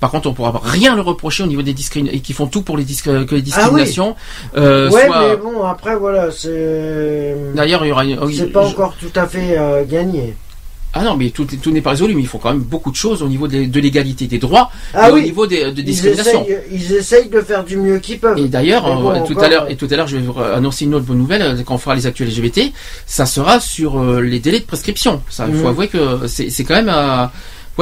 Par 0.00 0.10
contre, 0.10 0.28
on 0.30 0.32
pourra 0.32 0.58
rien 0.64 0.94
le 0.96 1.02
reprocher 1.02 1.42
au 1.42 1.46
niveau 1.46 1.60
des 1.60 1.74
discriminations 1.74 2.18
et 2.18 2.22
qui 2.22 2.32
font 2.32 2.46
tout 2.46 2.62
pour 2.62 2.78
les, 2.78 2.84
disc- 2.84 3.04
que 3.26 3.34
les 3.34 3.42
discriminations. 3.42 4.16
euh, 4.56 4.90
ouais, 4.90 5.06
soient- 5.06 5.28
mais 5.28 5.36
bon, 5.36 5.62
après, 5.64 5.94
voilà, 5.94 6.30
c'est. 6.30 7.36
D'ailleurs, 7.54 7.84
il 7.84 7.88
y 7.88 7.92
aura. 7.92 8.04
une- 8.06 8.32
C'est 8.32 8.46
pas 8.46 8.66
encore 8.66 8.94
tout 8.98 9.12
à 9.14 9.26
fait 9.26 9.58
euh, 9.58 9.84
gagné. 9.84 10.34
Ah 10.92 11.04
non, 11.04 11.16
mais 11.16 11.30
tout, 11.30 11.46
tout 11.62 11.70
n'est 11.70 11.80
pas 11.80 11.90
résolu, 11.90 12.14
mais 12.14 12.22
il 12.22 12.26
faut 12.26 12.38
quand 12.38 12.50
même 12.52 12.62
beaucoup 12.62 12.90
de 12.90 12.96
choses 12.96 13.22
au 13.22 13.28
niveau 13.28 13.46
de 13.46 13.80
l'égalité 13.80 14.26
des 14.26 14.38
droits 14.38 14.70
Ah 14.92 15.08
et 15.08 15.12
oui. 15.12 15.20
au 15.20 15.24
niveau 15.24 15.46
des, 15.46 15.70
de 15.70 15.78
Ils 15.80 15.84
discrimination. 15.84 16.42
essayent, 16.44 16.58
ils 16.72 16.92
essayent 16.94 17.28
de 17.28 17.40
faire 17.42 17.62
du 17.64 17.76
mieux 17.76 17.98
qu'ils 18.00 18.18
peuvent. 18.18 18.36
Et 18.38 18.48
d'ailleurs, 18.48 18.82
bon, 19.00 19.10
euh, 19.12 19.24
tout 19.24 19.38
à 19.38 19.48
l'heure, 19.48 19.70
et 19.70 19.76
tout 19.76 19.86
à 19.88 19.94
l'heure, 19.96 20.08
je 20.08 20.16
vais 20.16 20.22
vous 20.26 20.38
annoncer 20.40 20.86
une 20.86 20.94
autre 20.96 21.04
bonne 21.06 21.18
nouvelle 21.18 21.42
euh, 21.42 21.62
quand 21.64 21.74
on 21.76 21.78
fera 21.78 21.94
les 21.94 22.06
actuels 22.08 22.28
LGBT. 22.28 22.72
Ça 23.06 23.24
sera 23.24 23.60
sur 23.60 24.00
euh, 24.00 24.20
les 24.20 24.40
délais 24.40 24.58
de 24.58 24.64
prescription. 24.64 25.22
Ça, 25.30 25.46
il 25.48 25.54
faut 25.54 25.60
Mhm. 25.62 25.66
avouer 25.68 25.88
que 25.88 26.26
c'est 26.26 26.64
quand 26.64 26.74
même. 26.74 26.90
euh, 26.92 27.26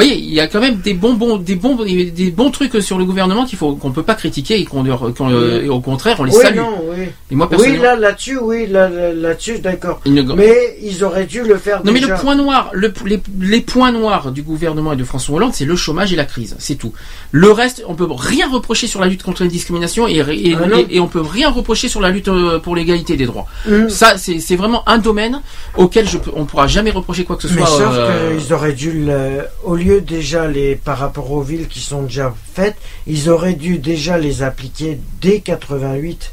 voyez, 0.03 0.17
il 0.17 0.33
y 0.33 0.41
a 0.41 0.47
quand 0.47 0.61
même 0.61 0.77
des 0.77 0.95
bons, 0.95 1.15
bons, 1.15 1.37
des 1.39 1.55
bons, 1.57 1.77
des, 1.85 2.31
bons 2.31 2.51
trucs 2.51 2.81
sur 2.83 2.99
le 2.99 3.05
gouvernement 3.05 3.45
qu'il 3.45 3.59
faut 3.59 3.75
qu'on 3.75 3.91
peut 3.91 4.03
pas 4.03 4.15
critiquer 4.15 4.61
et 4.61 4.65
qu'on, 4.65 4.85
au 4.89 5.81
contraire, 5.81 6.17
on 6.21 6.25
les 6.25 6.35
oui, 6.35 6.43
salue. 6.43 6.57
non, 6.57 6.75
oui. 6.91 7.05
Et 7.31 7.35
moi, 7.35 7.47
oui, 7.47 7.57
personnellement, 7.57 7.83
là, 7.85 7.97
là-dessus, 7.97 8.39
oui, 8.41 8.67
là, 8.67 8.89
là- 8.89 9.13
là-dessus, 9.13 9.59
d'accord. 9.59 10.01
ne- 10.07 10.23
Mais 10.35 10.77
ils 10.83 11.05
auraient 11.05 11.27
dû 11.27 11.43
le 11.43 11.57
faire 11.57 11.83
Non 11.85 11.93
mais 11.93 12.01
le 12.01 12.15
point 12.21 12.35
noir, 12.35 12.71
le- 12.73 12.93
les, 13.07 13.21
les 13.41 13.61
points 13.61 13.93
noirs 13.93 14.31
du 14.33 14.43
gouvernement 14.43 14.93
et 14.93 14.97
de 14.97 15.05
François 15.05 15.37
Hollande, 15.37 15.53
c'est 15.55 15.65
le 15.65 15.77
chômage 15.77 16.13
et 16.13 16.17
la 16.17 16.25
crise, 16.25 16.57
c'est 16.59 16.75
tout. 16.77 16.93
Le 17.33 17.51
reste, 17.51 17.83
on 17.89 17.95
peut 17.95 18.07
rien 18.11 18.49
reprocher 18.51 18.87
sur 18.87 19.01
la 19.01 19.07
lutte 19.07 19.23
contre 19.23 19.43
les 19.43 19.49
discriminations 19.49 20.07
et, 20.09 20.17
et, 20.19 20.57
Ah 20.61 20.67
non. 20.67 20.79
et- 20.79 20.97
et 20.97 21.01
on 21.01 21.09
peut 21.09 21.21
rien 21.21 21.49
reprocher 21.51 21.89
sur 21.89 22.01
la 22.01 22.11
lutte 22.11 22.29
euh, 22.29 22.59
pour 22.59 22.77
l'égalité 22.77 23.17
des 23.17 23.27
droits. 23.27 23.47
Mm. 23.69 23.89
Ça, 23.89 24.15
c'est 24.19 24.57
vraiment 24.57 24.83
un 24.89 24.99
domaine 24.99 25.41
auquel 25.77 26.09
je, 26.09 26.19
on 26.35 26.45
pourra 26.45 26.67
jamais 26.67 26.91
reprocher 26.91 27.25
quoi 27.25 27.37
que 27.37 27.49
ce 27.49 27.55
Mais 27.55 27.61
soit. 27.61 27.69
sauf 27.79 27.89
euh, 27.93 28.37
qu'ils 28.37 28.53
auraient 28.53 28.73
dû, 28.75 28.93
le- 29.07 29.45
au 29.65 29.75
lieu 29.77 29.88
déjà 30.01 30.47
les 30.47 30.77
par 30.77 30.99
rapport 30.99 31.31
aux 31.33 31.43
villes 31.43 31.69
qui 31.69 31.81
sont 31.81 32.03
déjà 32.03 32.33
faites, 32.55 32.77
ils 33.07 33.29
auraient 33.31 33.55
dû 33.55 33.79
déjà 33.79 34.19
les 34.19 34.43
appliquer 34.43 34.99
dès 35.21 35.41
88. 35.41 36.33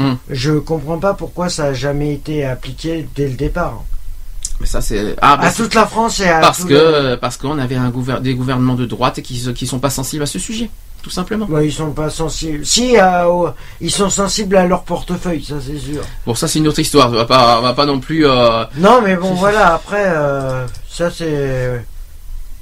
Hum. 0.00 0.16
Je 0.28 0.52
comprends 0.52 0.98
pas 0.98 1.14
pourquoi 1.14 1.48
ça 1.48 1.66
a 1.66 1.72
jamais 1.72 2.12
été 2.14 2.44
appliqué 2.44 3.06
dès 3.14 3.28
le 3.28 3.34
départ. 3.34 3.82
mais 4.60 4.66
ça 4.66 4.80
c'est 4.80 5.14
ah, 5.22 5.36
bah, 5.36 5.46
à 5.48 5.52
toute 5.52 5.74
la 5.74 5.86
France 5.86 6.18
et 6.20 6.28
à 6.28 6.40
parce 6.40 6.60
tout 6.60 6.66
que 6.68 6.74
le- 6.74 7.16
parce 7.16 7.36
qu'on 7.36 7.58
avait 7.58 7.76
un 7.76 7.90
gouver- 7.90 8.20
des 8.20 8.34
gouvernements 8.34 8.74
de 8.74 8.86
droite 8.86 9.20
qui 9.22 9.36
qui 9.54 9.66
sont 9.66 9.78
pas 9.78 9.90
sensibles 9.90 10.22
à 10.24 10.26
ce 10.26 10.38
sujet, 10.40 10.68
tout 11.02 11.10
simplement. 11.10 11.46
Ouais, 11.46 11.66
ils 11.68 11.72
sont 11.72 11.92
pas 11.92 12.10
sensibles. 12.10 12.64
Si, 12.66 12.96
à- 12.96 13.28
au- 13.30 13.50
ils 13.80 13.90
sont 13.90 14.10
sensibles 14.10 14.56
à 14.56 14.66
leur 14.66 14.82
portefeuille, 14.82 15.44
ça 15.44 15.56
c'est 15.64 15.78
sûr. 15.78 16.02
Bon, 16.26 16.34
ça 16.34 16.48
c'est 16.48 16.58
une 16.58 16.66
autre 16.68 16.80
histoire. 16.80 17.08
On 17.10 17.14
va 17.14 17.24
pas 17.26 17.58
on 17.60 17.62
va 17.62 17.74
pas 17.74 17.86
non 17.86 18.00
plus. 18.00 18.26
euh, 18.26 18.64
Non, 18.76 19.00
mais 19.02 19.14
bon, 19.16 19.34
voilà. 19.34 19.74
Après, 19.74 20.04
euh, 20.08 20.66
ça 20.88 21.08
c'est. 21.10 21.84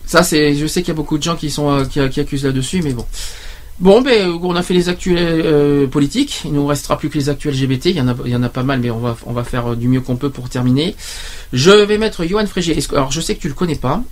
Ça, 0.07 0.23
c'est, 0.23 0.55
je 0.55 0.67
sais 0.67 0.83
qu'il 0.83 0.89
y 0.89 0.93
a 0.93 0.95
beaucoup 0.95 1.19
de 1.19 1.23
gens 1.23 1.37
qui 1.37 1.51
sont 1.51 1.71
euh, 1.71 1.85
qui, 1.85 2.01
qui 2.11 2.21
accusent 2.21 2.45
là-dessus, 2.45 2.83
mais 2.83 2.93
bon. 2.93 3.07
Bon, 3.81 4.01
ben, 4.01 4.39
on 4.43 4.55
a 4.55 4.63
fait 4.63 4.75
les 4.75 4.89
actuels 4.89 5.43
euh, 5.45 5.87
politiques. 5.87 6.43
Il 6.45 6.53
nous 6.53 6.67
restera 6.67 6.99
plus 6.99 7.09
que 7.09 7.19
les 7.19 7.29
actuels 7.29 7.55
LGBT. 7.55 7.87
Il 7.87 7.97
y 7.97 8.01
en 8.01 8.09
a, 8.09 8.15
il 8.25 8.31
y 8.31 8.37
en 8.37 8.43
a 8.43 8.49
pas 8.49 8.63
mal, 8.63 8.81
mais 8.81 8.91
on 8.91 9.01
va, 9.01 9.17
on 9.27 9.33
va 9.33 9.45
faire 9.45 9.73
euh, 9.73 9.77
du 9.77 9.89
mieux 9.89 10.01
qu'on 10.01 10.17
peut 10.17 10.31
pour 10.31 10.49
terminer. 10.49 10.95
Je 11.53 11.71
vais 11.71 11.99
mettre 11.99 12.25
Johan 12.25 12.47
Frégé. 12.47 12.79
Alors, 12.93 13.11
je 13.11 13.21
sais 13.21 13.35
que 13.35 13.41
tu 13.41 13.49
le 13.49 13.55
connais 13.55 13.75
pas. 13.75 14.03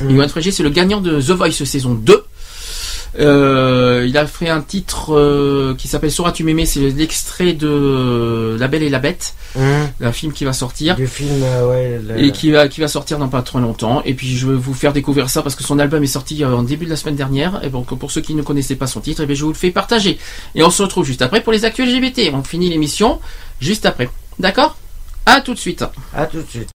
Mm. 0.00 0.14
Johan 0.14 0.28
Frégé, 0.28 0.50
c'est 0.52 0.62
le 0.62 0.70
gagnant 0.70 1.00
de 1.00 1.20
The 1.20 1.30
Voice 1.30 1.64
saison 1.64 1.94
2. 1.94 2.24
Euh, 3.20 4.04
il 4.08 4.16
a 4.18 4.26
fait 4.26 4.48
un 4.48 4.60
titre 4.60 5.14
euh, 5.14 5.74
qui 5.78 5.86
s'appelle 5.88 6.10
Sauras-tu 6.10 6.42
m'aimer? 6.44 6.66
C'est 6.66 6.80
l'extrait 6.90 7.52
de 7.52 8.56
La 8.58 8.68
Belle 8.68 8.82
et 8.82 8.90
la 8.90 8.98
Bête, 8.98 9.34
Hum, 9.56 9.88
un 10.00 10.10
film 10.12 10.32
qui 10.32 10.44
va 10.44 10.52
sortir. 10.52 10.96
Du 10.96 11.06
film, 11.06 11.40
euh, 11.42 11.68
ouais. 11.68 12.00
le- 12.02 12.20
et 12.24 12.32
qui 12.32 12.50
va 12.50 12.66
qui 12.66 12.80
va 12.80 12.88
sortir 12.88 13.18
dans 13.18 13.28
pas 13.28 13.42
trop 13.42 13.60
longtemps. 13.60 14.02
Et 14.04 14.14
puis 14.14 14.36
je 14.36 14.48
vais 14.48 14.56
vous 14.56 14.74
faire 14.74 14.92
découvrir 14.92 15.30
ça 15.30 15.42
parce 15.42 15.54
que 15.54 15.62
son 15.62 15.78
album 15.78 16.02
est 16.02 16.08
sorti 16.08 16.42
euh, 16.42 16.52
en 16.56 16.64
début 16.64 16.86
de 16.86 16.90
la 16.90 16.96
semaine 16.96 17.14
dernière. 17.14 17.60
Et 17.62 17.70
donc 17.70 17.96
pour 17.96 18.10
ceux 18.10 18.20
qui 18.20 18.34
ne 18.34 18.42
connaissaient 18.42 18.74
pas 18.74 18.88
son 18.88 19.00
titre 19.00 19.22
et 19.22 19.26
bien 19.26 19.36
je 19.36 19.44
vous 19.44 19.50
le 19.52 19.54
fais 19.54 19.70
partager. 19.70 20.18
Et 20.56 20.64
on 20.64 20.70
se 20.70 20.82
retrouve 20.82 21.06
juste 21.06 21.22
après 21.22 21.40
pour 21.40 21.52
les 21.52 21.64
actuels 21.64 21.94
LGBT 21.96 22.30
on 22.34 22.42
finit 22.42 22.68
l'émission 22.68 23.20
juste 23.60 23.86
après. 23.86 24.08
D'accord? 24.40 24.76
À 25.26 25.40
tout 25.40 25.54
de 25.54 25.58
suite. 25.60 25.84
À 26.12 26.26
tout 26.26 26.38
de 26.42 26.46
suite. 26.50 26.70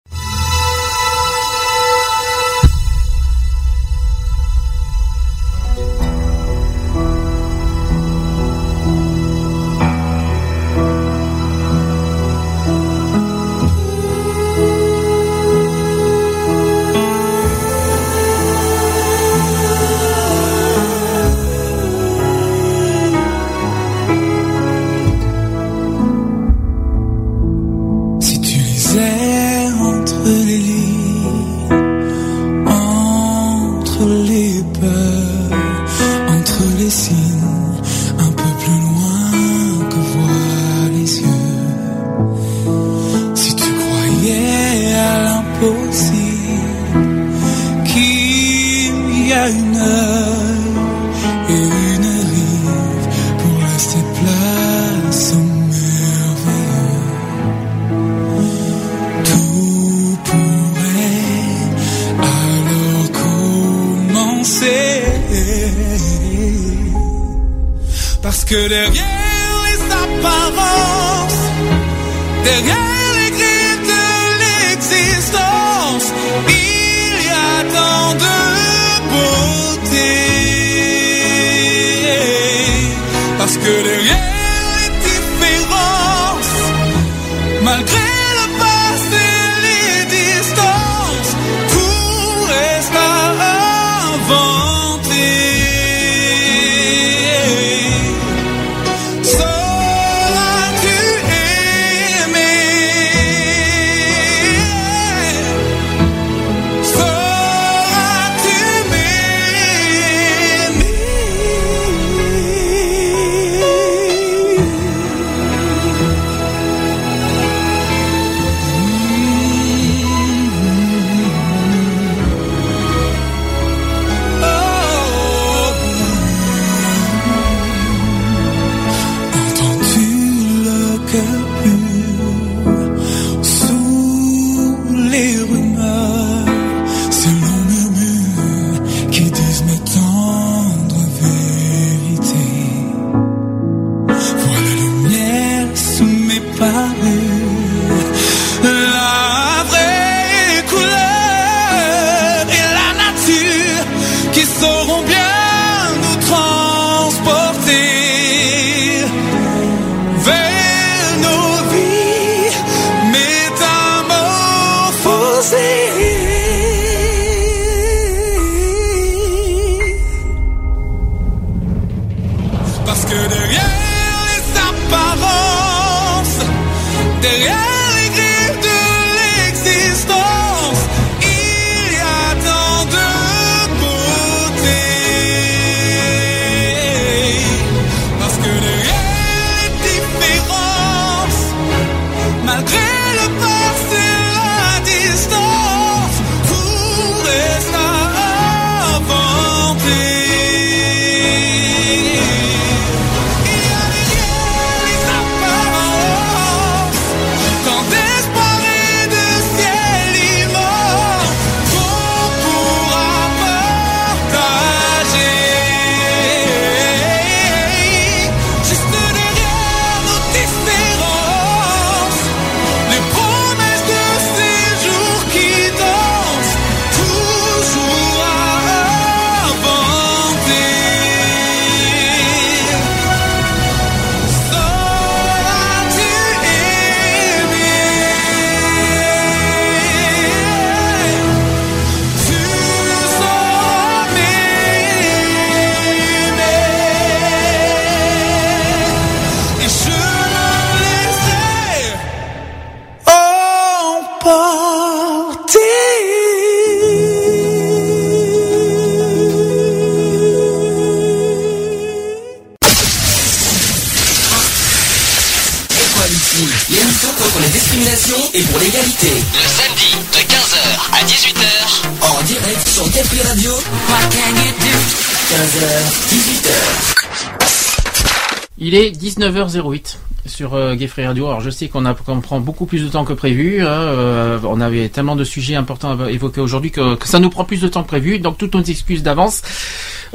Gay 280.80 280.88
Free 280.88 281.06
Radio. 281.06 281.27
Alors 281.27 281.41
je 281.41 281.49
sais 281.49 281.67
qu'on 281.67 281.83
prend 282.22 282.40
beaucoup 282.40 282.66
plus 282.66 282.82
de 282.83 282.88
temps 282.88 283.03
que 283.06 283.14
prévu. 283.14 283.61
hein, 283.61 283.67
euh, 283.67 284.40
on 284.43 284.61
avait 284.61 284.90
tellement 284.90 285.16
de 285.16 285.24
sujets 285.24 285.56
importants 285.56 285.99
à 285.99 286.09
évoquer 286.09 286.41
aujourd'hui 286.41 286.72
que, 286.72 286.98
ça 287.03 287.19
nous 287.19 287.30
prend 287.30 287.43
plus 287.43 287.61
de 287.61 287.67
temps 287.67 287.83
que 287.83 287.88
prévu. 287.90 288.17
Donc 288.19 288.38
toutes 288.38 288.56
nos 288.56 288.64
excuses 288.64 289.03
d'avance. 289.03 289.41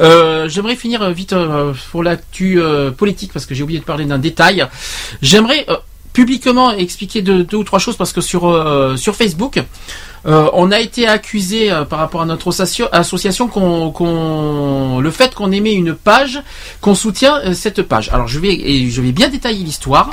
Euh, 0.01 0.49
J'aimerais 0.49 0.75
finir 0.77 1.03
euh, 1.03 1.13
vite 1.13 1.35
pour 1.93 2.03
l'actu 2.03 2.59
politique 2.97 3.33
parce 3.33 3.47
que 3.47 3.55
j'ai 3.55 3.63
oublié 3.63 3.79
de 3.79 3.85
parler 3.85 4.07
d'un 4.07 4.19
détail. 4.19 4.67
J'aimerais 5.23 5.67
publiquement 6.13 6.71
expliquer 6.73 7.23
deux, 7.23 7.47
ou 7.55 7.65
trois 7.65 7.79
choses 7.81 7.97
parce 7.97 8.13
que 8.13 8.21
sur 8.21 8.43
sur 8.97 9.15
Facebook. 9.15 9.61
On 10.27 10.71
a 10.73 10.81
été 10.81 11.07
accusé 11.07 11.69
par 11.91 11.99
rapport 11.99 12.23
à 12.23 12.25
notre 12.25 12.51
associa- 12.51 12.89
association 12.93 13.47
qu'on, 13.49 15.01
le 15.01 15.11
fait 15.11 15.35
qu'on 15.35 15.53
émet 15.53 15.73
une 15.75 15.95
page, 15.95 16.41
qu'on 16.81 16.95
soutient 16.95 17.53
cette 17.53 17.83
page. 17.83 18.09
Alors 18.11 18.27
je 18.29 18.39
vais 18.39 18.89
je 18.89 19.01
vais 19.03 19.13
bien 19.13 19.29
détailler 19.29 19.63
l'histoire. 19.65 20.09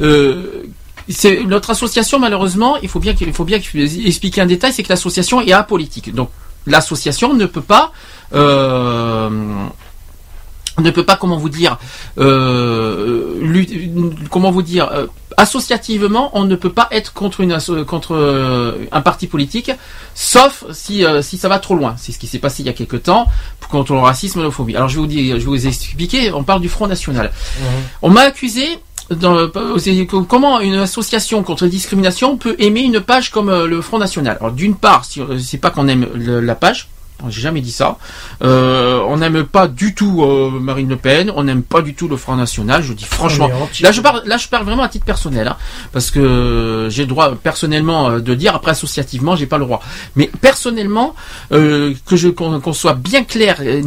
Euh, 0.00 0.62
c'est 1.08 1.42
notre 1.44 1.70
association 1.70 2.18
malheureusement, 2.18 2.76
il 2.82 2.88
faut 2.88 3.00
bien 3.00 3.14
qu'il 3.14 3.26
il 3.28 3.34
faut 3.34 3.44
bien 3.44 3.58
expliquer 3.58 4.40
un 4.40 4.46
détail, 4.46 4.72
c'est 4.72 4.82
que 4.84 4.88
l'association 4.88 5.40
est 5.40 5.52
apolitique. 5.52 6.14
Donc 6.14 6.30
l'association 6.66 7.34
ne 7.34 7.46
peut 7.46 7.60
pas 7.60 7.92
euh, 8.34 9.28
ne 10.78 10.90
peut 10.90 11.04
pas 11.04 11.16
comment 11.16 11.36
vous 11.36 11.48
dire 11.50 11.78
euh, 12.18 13.40
comment 14.30 14.50
vous 14.50 14.62
dire 14.62 14.88
euh, 14.92 15.06
associativement 15.36 16.30
on 16.34 16.44
ne 16.44 16.56
peut 16.56 16.72
pas 16.72 16.88
être 16.92 17.12
contre 17.12 17.40
une 17.40 17.52
asso- 17.52 17.84
contre 17.84 18.14
euh, 18.14 18.86
un 18.92 19.00
parti 19.02 19.26
politique 19.26 19.70
sauf 20.14 20.64
si 20.72 21.04
euh, 21.04 21.20
si 21.20 21.36
ça 21.36 21.48
va 21.48 21.58
trop 21.58 21.74
loin. 21.74 21.94
C'est 21.98 22.12
ce 22.12 22.18
qui 22.18 22.26
s'est 22.26 22.38
passé 22.38 22.62
il 22.62 22.66
y 22.66 22.70
a 22.70 22.72
quelque 22.74 22.96
temps 22.96 23.26
contre 23.70 23.92
le 23.92 24.00
racisme 24.00 24.38
et 24.38 24.42
l'homophobie. 24.42 24.76
Alors 24.76 24.88
je 24.88 24.94
vais 24.96 25.00
vous 25.00 25.06
dire 25.06 25.34
je 25.34 25.40
vais 25.40 25.46
vous 25.46 25.66
expliquer 25.66 26.32
on 26.32 26.44
parle 26.44 26.60
du 26.60 26.68
Front 26.68 26.86
National. 26.86 27.32
On 28.02 28.10
m'a 28.10 28.22
accusé 28.22 28.78
dans, 29.14 29.50
c'est- 29.78 30.06
comment 30.28 30.60
une 30.60 30.74
association 30.74 31.42
contre 31.42 31.64
la 31.64 31.70
discrimination 31.70 32.36
peut 32.36 32.56
aimer 32.58 32.80
une 32.82 33.00
page 33.00 33.30
comme 33.30 33.48
euh, 33.48 33.66
le 33.66 33.80
Front 33.80 33.98
National? 33.98 34.36
Alors 34.40 34.52
d'une 34.52 34.74
part, 34.74 35.04
euh, 35.18 35.38
c'est 35.38 35.58
pas 35.58 35.70
qu'on 35.70 35.88
aime 35.88 36.06
le- 36.14 36.40
la 36.40 36.54
page, 36.54 36.88
j'ai 37.28 37.40
jamais 37.40 37.60
dit 37.60 37.70
ça. 37.70 37.98
Euh, 38.42 39.00
on 39.06 39.18
n'aime 39.18 39.44
pas 39.44 39.68
du 39.68 39.94
tout 39.94 40.24
euh, 40.24 40.50
Marine 40.50 40.88
Le 40.88 40.96
Pen, 40.96 41.30
on 41.36 41.44
n'aime 41.44 41.62
pas 41.62 41.80
du 41.80 41.94
tout 41.94 42.08
le 42.08 42.16
Front 42.16 42.34
National. 42.34 42.82
Je 42.82 42.92
dis 42.94 43.04
franchement. 43.04 43.46
Là, 43.84 43.92
je 43.92 44.00
parle, 44.00 44.22
là, 44.26 44.36
je 44.38 44.48
parle 44.48 44.64
vraiment 44.64 44.82
à 44.82 44.88
titre 44.88 45.04
personnel, 45.04 45.46
hein, 45.46 45.56
parce 45.92 46.10
que 46.10 46.88
j'ai 46.90 47.02
le 47.02 47.08
droit 47.08 47.32
personnellement 47.36 48.10
euh, 48.10 48.18
de 48.18 48.34
dire. 48.34 48.56
Après, 48.56 48.72
associativement, 48.72 49.36
j'ai 49.36 49.46
pas 49.46 49.58
le 49.58 49.64
droit. 49.66 49.80
Mais 50.16 50.28
personnellement, 50.40 51.14
euh, 51.52 51.94
que 52.06 52.16
je 52.16 52.28
qu'on 52.28 52.72
soit 52.72 52.94
bien 52.94 53.22
clair 53.22 53.60
et, 53.62 53.82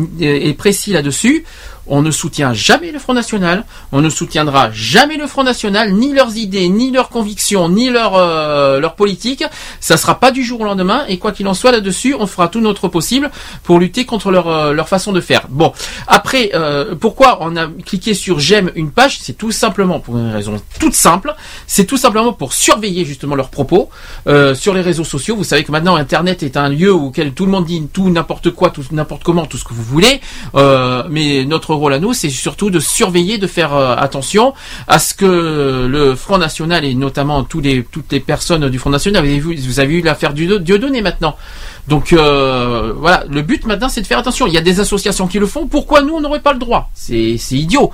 et 0.49 0.53
précis 0.53 0.93
là-dessus. 0.93 1.43
On 1.87 2.01
ne 2.01 2.11
soutient 2.11 2.53
jamais 2.53 2.91
le 2.91 2.99
Front 2.99 3.13
National, 3.13 3.65
on 3.91 4.01
ne 4.01 4.09
soutiendra 4.09 4.71
jamais 4.71 5.17
le 5.17 5.27
Front 5.27 5.43
National, 5.43 5.93
ni 5.93 6.13
leurs 6.13 6.35
idées, 6.37 6.69
ni 6.69 6.91
leurs 6.91 7.09
convictions, 7.09 7.69
ni 7.69 7.89
leur 7.89 8.15
euh, 8.15 8.79
leur 8.79 8.95
politique. 8.95 9.43
Ça 9.79 9.97
sera 9.97 10.19
pas 10.19 10.31
du 10.31 10.43
jour 10.43 10.61
au 10.61 10.65
lendemain, 10.65 11.05
et 11.07 11.17
quoi 11.17 11.31
qu'il 11.31 11.47
en 11.47 11.53
soit 11.53 11.71
là-dessus, 11.71 12.15
on 12.17 12.27
fera 12.27 12.47
tout 12.47 12.61
notre 12.61 12.87
possible 12.87 13.29
pour 13.63 13.79
lutter 13.79 14.05
contre 14.05 14.31
leur 14.31 14.47
euh, 14.47 14.73
leur 14.73 14.89
façon 14.89 15.11
de 15.11 15.21
faire. 15.21 15.47
Bon, 15.49 15.73
après, 16.07 16.51
euh, 16.53 16.95
pourquoi 16.95 17.37
on 17.41 17.55
a 17.55 17.67
cliqué 17.67 18.13
sur 18.13 18.39
j'aime 18.39 18.71
une 18.75 18.91
page 18.91 19.19
C'est 19.19 19.37
tout 19.37 19.51
simplement 19.51 19.99
pour 19.99 20.17
une 20.17 20.31
raison 20.31 20.61
toute 20.79 20.95
simple. 20.95 21.35
C'est 21.67 21.85
tout 21.85 21.97
simplement 21.97 22.33
pour 22.33 22.53
surveiller 22.53 23.05
justement 23.05 23.35
leurs 23.35 23.49
propos 23.49 23.89
euh, 24.27 24.55
sur 24.55 24.73
les 24.73 24.81
réseaux 24.81 25.03
sociaux. 25.03 25.35
Vous 25.35 25.43
savez 25.43 25.63
que 25.63 25.71
maintenant 25.71 25.95
Internet 25.95 26.43
est 26.43 26.57
un 26.57 26.69
lieu 26.69 26.93
auquel 26.93 27.33
tout 27.33 27.45
le 27.45 27.51
monde 27.51 27.65
dit 27.65 27.87
tout 27.91 28.09
n'importe 28.09 28.51
quoi, 28.51 28.69
tout 28.69 28.83
n'importe 28.91 29.23
comment, 29.23 29.45
tout 29.45 29.57
ce 29.57 29.63
que 29.63 29.73
vous 29.73 29.83
voulez. 29.83 30.21
Euh, 30.55 31.03
mais 31.09 31.45
notre 31.45 31.74
rôle 31.77 31.93
à 31.93 31.99
nous, 31.99 32.13
c'est 32.13 32.29
surtout 32.29 32.69
de 32.69 32.79
surveiller, 32.79 33.37
de 33.37 33.47
faire 33.47 33.75
euh, 33.75 33.95
attention 33.95 34.53
à 34.87 34.99
ce 34.99 35.13
que 35.13 35.87
le 35.87 36.15
Front 36.15 36.37
National 36.37 36.85
et 36.85 36.95
notamment 36.95 37.43
toutes 37.43 37.65
les 37.65 38.19
personnes 38.19 38.69
du 38.69 38.79
Front 38.79 38.89
National, 38.89 39.23
vous 39.23 39.79
avez 39.79 39.87
vu, 39.87 39.99
eu 39.99 40.01
l'affaire 40.01 40.33
du 40.33 40.47
Dieudonné 40.59 41.01
maintenant. 41.01 41.35
Donc 41.87 42.13
euh, 42.13 42.93
voilà, 42.97 43.23
le 43.29 43.41
but 43.43 43.65
maintenant 43.65 43.89
c'est 43.89 44.01
de 44.01 44.07
faire 44.07 44.17
attention. 44.17 44.47
Il 44.47 44.53
y 44.53 44.57
a 44.57 44.61
des 44.61 44.79
associations 44.79 45.27
qui 45.27 45.37
le 45.39 45.45
font. 45.45 45.67
Pourquoi 45.67 46.01
nous 46.01 46.15
on 46.15 46.21
n'aurait 46.21 46.39
pas 46.39 46.53
le 46.53 46.59
droit? 46.59 46.89
C'est 46.95 47.37
c'est 47.37 47.55
idiot. 47.55 47.91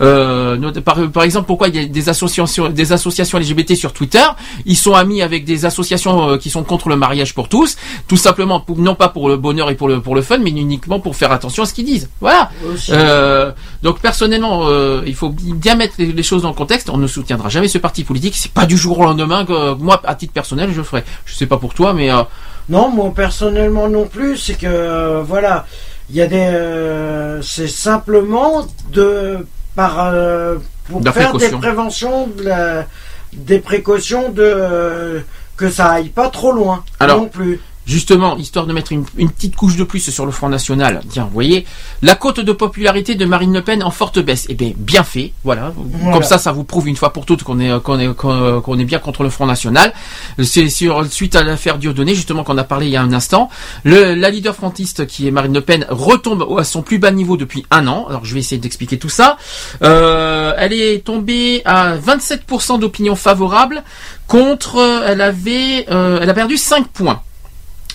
Euh, 0.00 0.70
par, 0.82 0.96
par 1.10 1.22
exemple, 1.22 1.46
pourquoi 1.46 1.68
il 1.68 1.76
y 1.76 1.78
a 1.78 1.84
des 1.86 2.08
associations 2.08 2.68
des 2.68 2.92
associations 2.92 3.38
LGBT 3.38 3.74
sur 3.74 3.92
Twitter? 3.92 4.24
Ils 4.66 4.76
sont 4.76 4.94
amis 4.94 5.22
avec 5.22 5.44
des 5.44 5.64
associations 5.64 6.30
euh, 6.30 6.36
qui 6.36 6.50
sont 6.50 6.62
contre 6.64 6.88
le 6.88 6.96
mariage 6.96 7.34
pour 7.34 7.48
tous, 7.48 7.76
tout 8.08 8.16
simplement 8.16 8.60
pour- 8.60 8.78
non 8.78 8.94
pas 8.94 9.08
pour 9.08 9.28
le 9.28 9.36
bonheur 9.36 9.70
et 9.70 9.74
pour 9.74 9.88
le 9.88 10.00
pour 10.00 10.14
le 10.14 10.22
fun, 10.22 10.38
mais 10.38 10.50
uniquement 10.50 11.00
pour 11.00 11.16
faire 11.16 11.32
attention 11.32 11.62
à 11.62 11.66
ce 11.66 11.74
qu'ils 11.74 11.86
disent. 11.86 12.10
Voilà. 12.20 12.50
Euh, 12.90 13.52
donc 13.82 14.00
personnellement, 14.00 14.62
euh, 14.68 15.02
il 15.06 15.14
faut 15.14 15.30
bien 15.30 15.76
mettre 15.76 15.94
les, 15.98 16.12
les 16.12 16.22
choses 16.22 16.42
dans 16.42 16.48
le 16.50 16.54
contexte. 16.54 16.90
On 16.90 16.98
ne 16.98 17.06
soutiendra 17.06 17.48
jamais 17.48 17.68
ce 17.68 17.78
parti 17.78 18.04
politique. 18.04 18.34
C'est 18.36 18.52
pas 18.52 18.66
du 18.66 18.76
jour 18.76 18.98
au 18.98 19.04
lendemain 19.04 19.44
que 19.46 19.74
moi, 19.74 20.00
à 20.04 20.14
titre 20.14 20.32
personnel, 20.32 20.70
je 20.72 20.78
le 20.78 20.84
ferai. 20.84 21.04
Je 21.24 21.34
sais 21.34 21.46
pas 21.46 21.56
pour 21.56 21.72
toi, 21.74 21.92
mais 21.94 22.10
euh, 22.12 22.22
Non, 22.70 22.88
moi 22.88 23.12
personnellement 23.14 23.88
non 23.88 24.06
plus, 24.06 24.36
c'est 24.36 24.54
que 24.54 24.66
euh, 24.66 25.22
voilà, 25.26 25.66
il 26.08 26.16
y 26.16 26.22
a 26.22 26.26
des, 26.26 26.36
euh, 26.52 27.42
c'est 27.42 27.68
simplement 27.68 28.66
de 28.92 29.44
par 29.76 30.08
euh, 30.08 30.56
pour 30.88 31.00
De 31.00 31.10
faire 31.10 31.30
précaution. 31.30 31.58
des 31.58 31.66
préventions, 31.66 32.26
de 32.28 32.42
la- 32.44 32.86
des 33.32 33.58
précautions 33.60 34.28
de 34.30 34.42
euh, 34.42 35.20
que 35.56 35.68
ça 35.70 35.90
aille 35.90 36.08
pas 36.08 36.28
trop 36.30 36.52
loin 36.52 36.84
Alors, 37.00 37.18
non 37.22 37.28
plus. 37.28 37.60
Justement, 37.90 38.36
histoire 38.36 38.66
de 38.66 38.72
mettre 38.72 38.92
une, 38.92 39.04
une 39.16 39.30
petite 39.30 39.56
couche 39.56 39.74
de 39.74 39.82
plus 39.82 40.10
sur 40.10 40.24
le 40.24 40.30
Front 40.30 40.48
National. 40.48 41.00
Tiens, 41.10 41.24
vous 41.24 41.34
voyez, 41.34 41.66
la 42.02 42.14
cote 42.14 42.38
de 42.38 42.52
popularité 42.52 43.16
de 43.16 43.24
Marine 43.24 43.52
Le 43.52 43.62
Pen 43.62 43.82
en 43.82 43.90
forte 43.90 44.20
baisse. 44.20 44.46
Eh 44.48 44.54
bien, 44.54 44.70
bien 44.76 45.02
fait, 45.02 45.32
voilà. 45.42 45.72
Voilà. 45.76 46.12
Comme 46.12 46.22
ça, 46.22 46.38
ça 46.38 46.52
vous 46.52 46.62
prouve 46.62 46.86
une 46.86 46.94
fois 46.94 47.12
pour 47.12 47.26
toutes 47.26 47.42
qu'on 47.42 47.58
est 47.58 47.82
qu'on 47.82 47.98
est 47.98 48.14
qu'on 48.14 48.60
qu'on 48.60 48.78
est 48.78 48.84
bien 48.84 49.00
contre 49.00 49.24
le 49.24 49.28
Front 49.28 49.46
National. 49.46 49.92
C'est 50.40 50.68
sur 50.68 51.04
suite 51.06 51.34
à 51.34 51.42
l'affaire 51.42 51.78
Dieudonné, 51.78 52.14
justement, 52.14 52.44
qu'on 52.44 52.58
a 52.58 52.62
parlé 52.62 52.86
il 52.86 52.92
y 52.92 52.96
a 52.96 53.02
un 53.02 53.12
instant. 53.12 53.50
Le, 53.82 54.14
la 54.14 54.30
leader 54.30 54.54
frontiste 54.54 55.08
qui 55.08 55.26
est 55.26 55.32
Marine 55.32 55.54
Le 55.54 55.60
Pen 55.60 55.84
retombe 55.88 56.46
à 56.60 56.62
son 56.62 56.82
plus 56.82 57.00
bas 57.00 57.10
niveau 57.10 57.36
depuis 57.36 57.66
un 57.72 57.88
an. 57.88 58.06
Alors, 58.08 58.24
je 58.24 58.34
vais 58.34 58.38
essayer 58.40 58.60
d'expliquer 58.60 58.98
tout 59.00 59.08
ça. 59.08 59.36
Euh, 59.82 60.54
elle 60.58 60.74
est 60.74 61.04
tombée 61.04 61.62
à 61.64 61.96
27% 61.96 62.78
d'opinion 62.78 63.16
favorable 63.16 63.82
contre. 64.28 65.02
Elle 65.08 65.22
avait, 65.22 65.86
euh, 65.90 66.20
elle 66.22 66.30
a 66.30 66.34
perdu 66.34 66.56
5 66.56 66.86
points. 66.86 67.20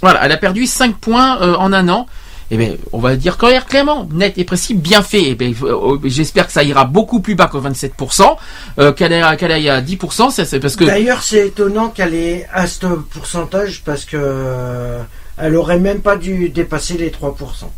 Voilà, 0.05 0.23
elle 0.23 0.31
a 0.33 0.37
perdu 0.37 0.67
5 0.67 0.97
points 0.97 1.41
euh, 1.41 1.55
en 1.55 1.73
un 1.73 1.89
an. 1.89 2.05
Eh 2.51 2.57
bien, 2.57 2.75
on 2.93 2.99
va 2.99 3.15
dire 3.15 3.39
clair- 3.39 3.65
clairement, 3.65 4.07
net 4.13 4.37
et 4.37 4.43
précis, 4.43 4.75
bien 4.75 5.01
fait. 5.01 5.29
Eh 5.29 5.33
bien, 5.35 5.51
euh, 5.63 5.97
j'espère 6.03 6.45
que 6.45 6.53
ça 6.53 6.61
ira 6.63 6.85
beaucoup 6.85 7.19
plus 7.21 7.33
bas 7.33 7.47
que 7.47 7.57
27%, 7.57 8.37
euh, 8.77 8.91
qu'elle 8.93 9.13
aille, 9.13 9.67
à 9.67 9.81
10%. 9.81 10.29
ça, 10.29 10.45
C'est 10.45 10.59
parce 10.59 10.75
que 10.75 10.83
D'ailleurs, 10.85 11.23
c'est 11.23 11.47
étonnant 11.47 11.89
qu'elle 11.89 12.13
ait 12.13 12.45
à 12.53 12.67
ce 12.67 12.85
pourcentage 12.85 13.81
parce 13.83 14.05
que 14.05 14.99
elle 15.39 15.55
aurait 15.55 15.79
même 15.79 16.01
pas 16.01 16.17
dû 16.17 16.49
dépasser 16.49 16.99
les 16.99 17.09
3%. 17.09 17.71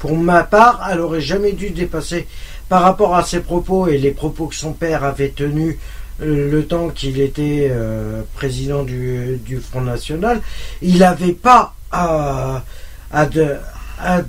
Pour 0.00 0.16
ma 0.16 0.42
part, 0.42 0.88
elle 0.90 1.00
aurait 1.00 1.20
jamais 1.20 1.52
dû 1.52 1.70
dépasser 1.70 2.26
par 2.68 2.82
rapport 2.82 3.14
à 3.14 3.22
ses 3.22 3.38
propos 3.40 3.86
et 3.86 3.96
les 3.96 4.10
propos 4.10 4.46
que 4.46 4.56
son 4.56 4.72
père 4.72 5.04
avait 5.04 5.28
tenus 5.28 5.76
le 6.22 6.64
temps 6.64 6.88
qu'il 6.88 7.20
était 7.20 7.68
euh, 7.70 8.22
président 8.34 8.82
du, 8.82 9.38
du 9.44 9.58
Front 9.58 9.80
National. 9.80 10.40
Il 10.82 10.98
n'avait 10.98 11.32
pas 11.32 11.74
à, 11.92 12.62
à, 13.10 13.26
de- 13.26 13.56
à, 13.98 14.22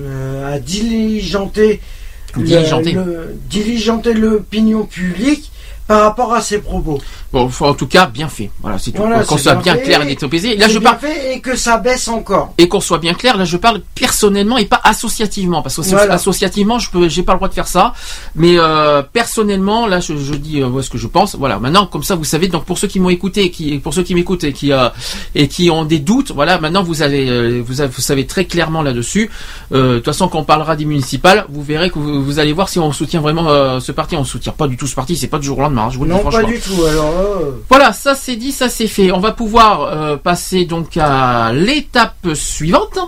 euh, 0.00 0.54
à 0.54 0.58
diligenter 0.58 1.80
le- 2.36 2.42
Diligenter. 2.44 2.92
le- 2.92 3.34
diligenter 3.48 4.12
l'opinion 4.14 4.84
publique 4.84 5.50
par 5.86 6.02
rapport 6.02 6.32
à 6.34 6.40
ses 6.40 6.58
propos. 6.58 7.00
bon, 7.32 7.50
en 7.60 7.74
tout 7.74 7.86
cas, 7.86 8.06
bien 8.06 8.28
fait. 8.28 8.50
Voilà, 8.60 8.78
c'est 8.78 8.90
tout. 8.90 9.02
Voilà, 9.02 9.24
qu'on 9.24 9.38
soit 9.38 9.54
bien 9.54 9.76
clair 9.76 10.02
et 10.08 10.16
précis. 10.16 10.56
Là, 10.56 10.68
je 10.68 10.78
parle 10.78 10.98
fait 10.98 11.34
et 11.34 11.40
que 11.40 11.56
ça 11.56 11.78
baisse 11.78 12.08
encore. 12.08 12.52
et 12.58 12.66
qu'on 12.68 12.80
soit 12.80 12.98
bien 12.98 13.14
clair. 13.14 13.36
Là, 13.36 13.44
je 13.44 13.56
parle 13.56 13.80
personnellement 13.94 14.58
et 14.58 14.64
pas 14.66 14.80
associativement, 14.82 15.62
parce 15.62 15.76
que 15.76 15.82
Voilà. 15.82 16.14
associativement, 16.14 16.78
je 16.78 16.90
peux, 16.90 17.08
j'ai 17.08 17.22
pas 17.22 17.32
le 17.32 17.38
droit 17.38 17.48
de 17.48 17.54
faire 17.54 17.68
ça. 17.68 17.92
Mais 18.34 18.54
euh, 18.58 19.02
personnellement, 19.02 19.86
là, 19.86 20.00
je, 20.00 20.16
je 20.16 20.34
dis 20.34 20.62
euh, 20.62 20.82
ce 20.82 20.90
que 20.90 20.98
je 20.98 21.06
pense. 21.06 21.36
Voilà. 21.36 21.58
Maintenant, 21.58 21.86
comme 21.86 22.02
ça, 22.02 22.14
vous 22.16 22.24
savez. 22.24 22.48
Donc, 22.48 22.64
pour 22.64 22.78
ceux 22.78 22.88
qui 22.88 22.98
m'ont 23.00 23.10
écouté, 23.10 23.50
qui, 23.50 23.78
pour 23.78 23.94
ceux 23.94 24.02
qui 24.02 24.14
m'écoutent 24.14 24.44
et 24.44 24.52
qui 24.52 24.72
euh, 24.72 24.88
et 25.34 25.48
qui 25.48 25.70
ont 25.70 25.84
des 25.84 25.98
doutes, 25.98 26.32
voilà. 26.32 26.58
Maintenant, 26.58 26.82
vous 26.82 27.02
avez, 27.02 27.28
euh, 27.28 27.62
vous, 27.64 27.80
avez- 27.80 27.92
vous 27.92 28.00
savez 28.02 28.26
très 28.26 28.44
clairement 28.46 28.82
là-dessus. 28.82 29.30
Euh, 29.72 29.92
De 29.92 29.96
toute 29.96 30.06
façon, 30.06 30.28
quand 30.28 30.38
on 30.40 30.44
parlera 30.44 30.74
des 30.76 30.84
municipales, 30.84 31.44
vous 31.48 31.62
verrez 31.62 31.90
que 31.90 31.98
vous, 31.98 32.24
vous 32.24 32.38
allez 32.38 32.52
voir 32.52 32.68
si 32.68 32.78
on 32.78 32.92
soutient 32.92 33.20
vraiment 33.20 33.48
euh, 33.50 33.78
ce 33.80 33.92
parti. 33.92 34.16
On 34.16 34.24
soutient 34.24 34.52
pas 34.52 34.66
du 34.68 34.76
tout 34.76 34.86
ce 34.86 34.94
parti. 34.94 35.16
C'est 35.16 35.28
pas 35.28 35.38
du 35.38 35.46
jour 35.46 35.58
au 35.58 35.62
lendemain. 35.62 35.75
Je 35.90 35.98
vous 35.98 36.04
le 36.04 36.10
dis 36.14 36.16
Non, 36.24 36.30
pas 36.30 36.42
du 36.42 36.58
tout. 36.60 36.84
Alors 36.84 37.14
euh, 37.18 37.64
Voilà, 37.68 37.92
ça 37.92 38.14
c'est 38.14 38.36
dit, 38.36 38.52
ça 38.52 38.68
c'est 38.68 38.86
fait. 38.88 39.10
On 39.12 39.20
va 39.20 39.32
pouvoir 39.32 39.82
euh, 39.82 40.16
passer 40.16 40.64
donc 40.64 40.96
à 40.96 41.52
l'étape 41.52 42.28
suivante, 42.34 42.98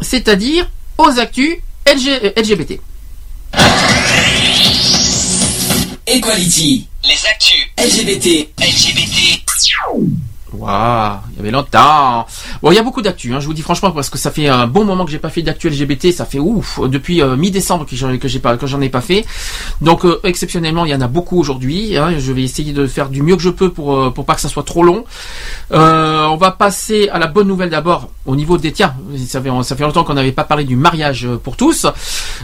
c'est-à-dire 0.00 0.68
aux 0.98 1.18
actus 1.18 1.56
LG- 1.86 2.20
euh, 2.24 2.32
LGBT. 2.42 2.80
Equality. 6.06 6.88
Les 7.04 7.26
actus. 7.28 7.66
LGBT. 7.78 8.48
LGBT. 8.58 9.42
Waouh, 10.52 11.16
il 11.32 11.36
y 11.38 11.40
avait 11.40 11.50
longtemps. 11.50 12.24
Bon, 12.62 12.70
il 12.70 12.76
y 12.76 12.78
a 12.78 12.82
beaucoup 12.82 13.02
d'actu, 13.02 13.34
hein, 13.34 13.40
je 13.40 13.46
vous 13.46 13.52
dis 13.52 13.62
franchement, 13.62 13.90
parce 13.90 14.08
que 14.08 14.16
ça 14.16 14.30
fait 14.30 14.46
un 14.48 14.68
bon 14.68 14.84
moment 14.84 15.04
que 15.04 15.10
j'ai 15.10 15.18
pas 15.18 15.28
fait 15.28 15.42
d'actu 15.42 15.68
LGBT, 15.68 16.12
ça 16.12 16.24
fait 16.24 16.38
ouf, 16.38 16.78
depuis 16.84 17.20
euh, 17.20 17.36
mi-décembre 17.36 17.84
que 17.84 17.96
j'en 17.96 18.16
que 18.16 18.38
pas, 18.38 18.56
que 18.56 18.66
j'en 18.66 18.80
ai 18.80 18.88
pas 18.88 19.00
fait. 19.00 19.26
Donc 19.80 20.04
euh, 20.04 20.20
exceptionnellement, 20.22 20.84
il 20.84 20.92
y 20.92 20.94
en 20.94 21.00
a 21.00 21.08
beaucoup 21.08 21.38
aujourd'hui. 21.38 21.96
hein, 21.96 22.14
je 22.18 22.32
vais 22.32 22.44
essayer 22.44 22.72
de 22.72 22.86
faire 22.86 23.08
du 23.08 23.22
mieux 23.22 23.34
que 23.34 23.42
je 23.42 23.50
peux 23.50 23.70
pour 23.70 23.96
euh, 23.96 24.10
pour 24.10 24.24
pas 24.24 24.36
que 24.36 24.40
ça 24.40 24.48
soit 24.48 24.62
trop 24.62 24.84
long. 24.84 25.04
Euh, 25.72 26.24
on 26.26 26.36
va 26.36 26.52
passer 26.52 27.08
à 27.08 27.18
la 27.18 27.26
bonne 27.26 27.48
nouvelle 27.48 27.70
d'abord 27.70 28.10
au 28.24 28.36
niveau 28.36 28.56
des 28.56 28.72
tiens. 28.72 28.94
Ça 29.26 29.42
fait 29.42 29.50
ça 29.62 29.74
fait 29.74 29.82
longtemps 29.82 30.04
qu'on 30.04 30.14
n'avait 30.14 30.32
pas 30.32 30.44
parlé 30.44 30.64
du 30.64 30.76
mariage 30.76 31.28
pour 31.42 31.56
tous. 31.56 31.86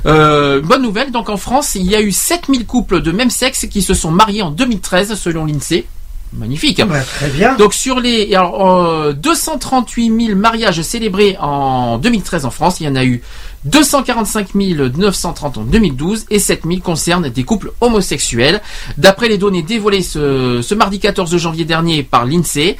Bonne 0.04 0.82
nouvelle, 0.82 1.12
donc 1.12 1.28
en 1.28 1.36
France, 1.36 1.76
il 1.76 1.88
y 1.88 1.94
a 1.94 2.00
eu 2.00 2.10
7000 2.10 2.66
couples 2.66 3.00
de 3.00 3.12
même 3.12 3.30
sexe 3.30 3.66
qui 3.70 3.80
se 3.80 3.94
sont 3.94 4.10
mariés 4.10 4.42
en 4.42 4.50
2013 4.50 5.14
selon 5.14 5.44
l'INSEE. 5.44 5.86
Magnifique. 6.34 6.82
Bah, 6.84 7.00
très 7.00 7.28
bien. 7.28 7.56
Donc 7.56 7.74
sur 7.74 8.00
les 8.00 8.34
alors, 8.34 8.86
euh, 8.86 9.12
238 9.12 10.26
000 10.26 10.38
mariages 10.38 10.80
célébrés 10.82 11.36
en 11.38 11.98
2013 11.98 12.46
en 12.46 12.50
France, 12.50 12.80
il 12.80 12.84
y 12.84 12.88
en 12.88 12.96
a 12.96 13.04
eu 13.04 13.22
245 13.64 14.54
930 14.54 15.58
en 15.58 15.62
2012 15.62 16.26
et 16.30 16.38
7 16.38 16.62
000 16.66 16.80
concernent 16.80 17.28
des 17.28 17.44
couples 17.44 17.72
homosexuels. 17.80 18.60
D'après 18.98 19.28
les 19.28 19.38
données 19.38 19.62
dévoilées 19.62 20.02
ce, 20.02 20.74
mardi 20.74 20.98
14 20.98 21.36
janvier 21.36 21.64
dernier 21.64 22.02
par 22.02 22.24
l'INSEE, 22.24 22.76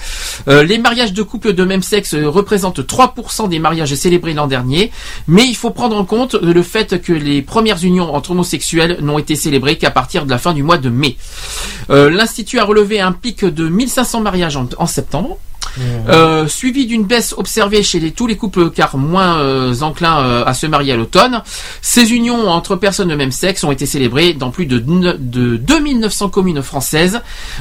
euh, 0.48 0.64
les 0.64 0.78
mariages 0.78 1.12
de 1.12 1.22
couples 1.22 1.52
de 1.52 1.64
même 1.64 1.82
sexe 1.82 2.14
représentent 2.14 2.80
3% 2.80 3.48
des 3.48 3.58
mariages 3.58 3.94
célébrés 3.94 4.34
l'an 4.34 4.46
dernier, 4.46 4.90
mais 5.28 5.46
il 5.46 5.56
faut 5.56 5.70
prendre 5.70 5.96
en 5.96 6.04
compte 6.04 6.34
le 6.34 6.62
fait 6.62 7.00
que 7.00 7.12
les 7.12 7.42
premières 7.42 7.82
unions 7.84 8.14
entre 8.14 8.32
homosexuels 8.32 8.98
n'ont 9.00 9.18
été 9.18 9.36
célébrées 9.36 9.78
qu'à 9.78 9.90
partir 9.90 10.24
de 10.24 10.30
la 10.30 10.38
fin 10.38 10.52
du 10.52 10.62
mois 10.62 10.78
de 10.78 10.88
mai. 10.88 11.16
Euh, 11.90 12.10
L'Institut 12.10 12.58
a 12.58 12.64
relevé 12.64 13.00
un 13.00 13.12
pic 13.12 13.44
de 13.44 13.68
1500 13.68 14.20
mariages 14.20 14.56
en 14.56 14.86
septembre. 14.86 15.38
Euh, 16.08 16.46
suivi 16.48 16.86
d'une 16.86 17.04
baisse 17.04 17.34
observée 17.36 17.82
chez 17.82 18.10
tous 18.10 18.26
les 18.26 18.36
couples 18.36 18.70
car 18.70 18.96
moins 18.96 19.38
euh, 19.38 19.80
enclins 19.80 20.18
euh, 20.20 20.44
à 20.44 20.54
se 20.54 20.66
marier 20.66 20.92
à 20.92 20.96
l'automne. 20.96 21.42
Ces 21.80 22.12
unions 22.12 22.48
entre 22.48 22.76
personnes 22.76 23.08
de 23.08 23.14
même 23.14 23.32
sexe 23.32 23.64
ont 23.64 23.72
été 23.72 23.86
célébrées 23.86 24.34
dans 24.34 24.50
plus 24.50 24.66
de, 24.66 24.78
de 24.78 25.56
2900 25.56 26.28
communes 26.28 26.62
françaises, 26.62 27.20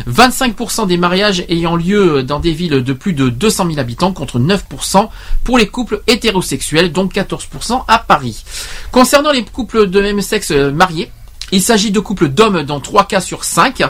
25% 0.10 0.88
des 0.88 0.98
mariages 0.98 1.46
ayant 1.50 1.76
lieu 1.76 2.24
dans 2.24 2.40
des 2.40 2.52
villes 2.52 2.84
de 2.84 2.94
plus 2.94 3.14
de 3.14 3.30
200 3.30 3.68
000 3.68 3.80
habitants 3.80 4.12
contre 4.12 4.40
9% 4.40 5.08
pour 5.44 5.58
les 5.58 5.68
couples 5.68 6.02
hétérosexuels, 6.08 6.92
dont 6.92 7.08
14% 7.08 7.84
à 7.88 8.00
Paris. 8.00 8.44
Concernant 8.92 9.32
les 9.32 9.46
couples 9.46 9.90
de 9.90 10.02
même 10.02 10.22
sexe 10.22 10.52
mariés, 10.52 11.12
il 11.52 11.62
s'agit 11.62 11.92
de 11.92 12.00
couples 12.00 12.30
d'hommes 12.30 12.64
dans 12.64 12.80
3 12.80 13.06
cas 13.06 13.22
sur 13.22 13.44
5. 13.44 13.84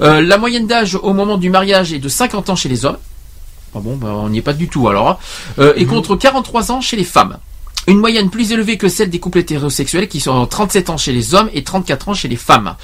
Euh, 0.00 0.20
la 0.20 0.38
moyenne 0.38 0.66
d'âge 0.66 0.96
au 0.96 1.12
moment 1.12 1.38
du 1.38 1.50
mariage 1.50 1.92
est 1.92 1.98
de 1.98 2.08
50 2.08 2.50
ans 2.50 2.56
chez 2.56 2.68
les 2.68 2.84
hommes. 2.84 2.98
Ah 3.76 3.80
bon, 3.82 3.96
bah, 3.96 4.08
on 4.14 4.28
n'y 4.30 4.38
est 4.38 4.42
pas 4.42 4.52
du 4.54 4.68
tout 4.68 4.88
alors. 4.88 5.08
hein. 5.08 5.18
Euh, 5.58 5.72
et 5.76 5.84
contre 5.86 6.16
43 6.16 6.72
ans 6.72 6.80
chez 6.80 6.96
les 6.96 7.04
femmes. 7.04 7.36
Une 7.88 7.98
moyenne 8.00 8.30
plus 8.30 8.50
élevée 8.50 8.78
que 8.78 8.88
celle 8.88 9.10
des 9.10 9.20
couples 9.20 9.38
hétérosexuels 9.38 10.08
qui 10.08 10.18
sont 10.18 10.44
37 10.44 10.90
ans 10.90 10.96
chez 10.96 11.12
les 11.12 11.36
hommes 11.36 11.48
et 11.54 11.62
34 11.62 12.08
ans 12.08 12.14
chez 12.14 12.26
les 12.26 12.34
femmes. 12.34 12.74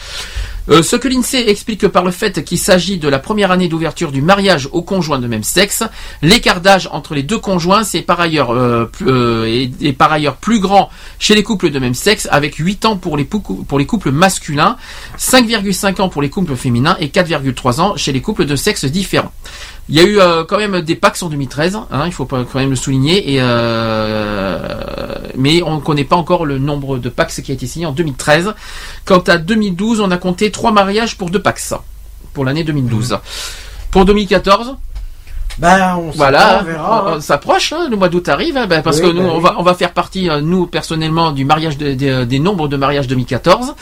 Euh, 0.69 0.81
ce 0.85 0.95
que 0.95 1.09
l'INSEE 1.09 1.49
explique 1.49 1.89
par 1.89 2.05
le 2.05 2.13
fait 2.13 2.45
qu'il 2.45 2.57
s'agit 2.59 2.99
de 2.99 3.09
la 3.09 3.19
première 3.19 3.51
année 3.51 3.67
d'ouverture 3.67 4.13
du 4.13 4.23
mariage 4.23 4.69
aux 4.71 4.83
conjoints 4.83 5.19
de 5.19 5.27
même 5.27 5.43
sexe. 5.43 5.83
L'écart 6.23 6.61
d'âge 6.61 6.89
entre 6.93 7.17
les 7.17 7.25
deux 7.25 7.39
conjoints 7.41 7.83
c'est 7.83 8.03
par 8.03 8.21
ailleurs 8.21 8.51
euh, 8.53 8.85
plus- 8.85 9.09
euh, 9.09 9.45
est, 9.49 9.73
est 9.85 9.93
par 9.93 10.13
ailleurs 10.13 10.37
plus 10.37 10.61
grand 10.61 10.89
chez 11.19 11.35
les 11.35 11.43
couples 11.43 11.71
de 11.71 11.81
même 11.81 11.95
sexe 11.95 12.29
avec 12.31 12.55
8 12.55 12.85
ans 12.85 12.97
pour 12.97 13.17
les, 13.17 13.25
pou- 13.25 13.41
pour 13.67 13.81
les 13.81 13.87
couples 13.87 14.13
masculins, 14.13 14.77
5,5 15.19 16.01
ans 16.01 16.11
pour 16.11 16.23
les 16.23 16.31
couples 16.31 16.55
féminins 16.55 16.97
et 17.01 17.09
4,3 17.09 17.81
ans 17.81 17.97
chez 17.97 18.13
les 18.13 18.21
couples 18.21 18.45
de 18.47 18.55
sexe 18.55 18.85
différents. 18.85 19.33
Il 19.89 19.97
y 19.97 20.01
a 20.01 20.05
eu 20.05 20.21
euh, 20.21 20.45
quand 20.45 20.59
même 20.59 20.81
des 20.81 20.95
Pax 20.95 21.23
en 21.23 21.29
2013, 21.29 21.77
hein, 21.91 22.05
il 22.07 22.13
faut 22.13 22.25
quand 22.25 22.55
même 22.55 22.71
le 22.71 22.77
souligner, 22.77 23.33
et 23.33 23.39
euh, 23.41 24.59
mais 25.37 25.63
on 25.63 25.77
ne 25.77 25.81
connaît 25.81 26.05
pas 26.05 26.17
encore 26.17 26.47
le 26.47 26.59
nombre 26.59 26.99
de 26.99 27.09
Pax 27.09 27.41
qui 27.43 27.51
a 27.51 27.55
été 27.55 27.67
signé 27.67 27.87
en 27.87 27.93
2013. 27.93 28.55
Quant 29.05 29.19
à 29.19 29.39
2012, 29.39 30.01
on 30.01 30.11
a 30.11 30.19
compté 30.19 30.51
trois 30.53 30.71
mariages 30.71 31.19
pour 31.19 31.31
deux 31.31 31.43
Pax 31.43 31.75
pour 32.33 32.45
l'année 32.45 32.65
2012. 32.65 33.19
Pour 33.91 34.05
2014, 34.05 34.77
Ben, 35.59 35.97
on 35.97 36.11
voilà, 36.11 36.61
on 36.63 36.65
verra. 36.65 37.05
on- 37.05 37.11
on 37.11 37.15
hein. 37.17 37.21
s'approche, 37.21 37.73
hein, 37.73 37.87
le 37.91 37.97
mois 37.97 38.09
d'août 38.09 38.29
arrive, 38.29 38.57
hein, 38.57 38.67
ben, 38.67 38.83
parce 38.83 38.97
Oui, 38.99 39.03
que 39.03 39.13
nous, 39.13 39.23
ben 39.23 39.31
on 39.35 39.39
va, 39.39 39.55
on 39.59 39.63
va 39.63 39.75
faire 39.75 39.93
partie, 39.93 40.29
euh, 40.31 40.41
nous 40.41 40.67
personnellement, 40.67 41.31
du 41.33 41.45
mariage 41.45 41.77
de- 41.77 41.95
de- 41.95 42.25
des 42.25 42.39
nombres 42.39 42.69
de 42.69 42.77
mariages 42.77 43.07
2014, 43.07 43.75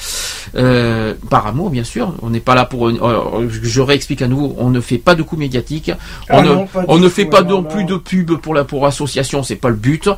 euh, 0.56 1.14
par 1.30 1.46
amour 1.46 1.70
bien 1.70 1.84
sûr. 1.84 2.12
On 2.22 2.30
n'est 2.30 2.40
pas 2.40 2.54
là 2.54 2.64
pour, 2.64 2.88
euh, 2.88 2.98
euh, 3.02 3.48
je 3.50 3.80
réexplique 3.80 4.22
à 4.22 4.28
nouveau, 4.28 4.54
on 4.58 4.70
ne 4.70 4.80
fait 4.80 4.98
pas 4.98 5.14
de 5.14 5.22
coups 5.22 5.38
médiatiques, 5.40 5.90
on 6.30 6.38
Ah 6.38 6.42
non, 6.42 6.68
on 6.88 6.98
ne 6.98 7.08
fait 7.08 7.26
pas 7.26 7.42
non 7.42 7.62
plus 7.62 7.84
de 7.84 7.96
pub 7.96 8.32
pour 8.36 8.54
la 8.54 8.64
pour 8.64 8.86
association, 8.86 9.42
c'est 9.42 9.56
pas 9.56 9.68
le 9.68 9.76
but. 9.76 10.08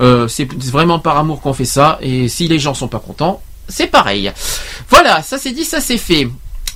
Euh, 0.00 0.28
c'est 0.28 0.48
vraiment 0.70 0.98
par 0.98 1.18
amour 1.18 1.40
qu'on 1.40 1.52
fait 1.52 1.64
ça, 1.64 1.98
et 2.00 2.28
si 2.28 2.48
les 2.48 2.58
gens 2.58 2.74
sont 2.74 2.88
pas 2.88 2.98
contents, 3.00 3.40
c'est 3.68 3.86
pareil. 3.86 4.32
Voilà, 4.88 5.22
ça 5.22 5.38
c'est 5.38 5.52
dit, 5.52 5.64
ça 5.64 5.80
c'est 5.80 5.98
fait. 5.98 6.28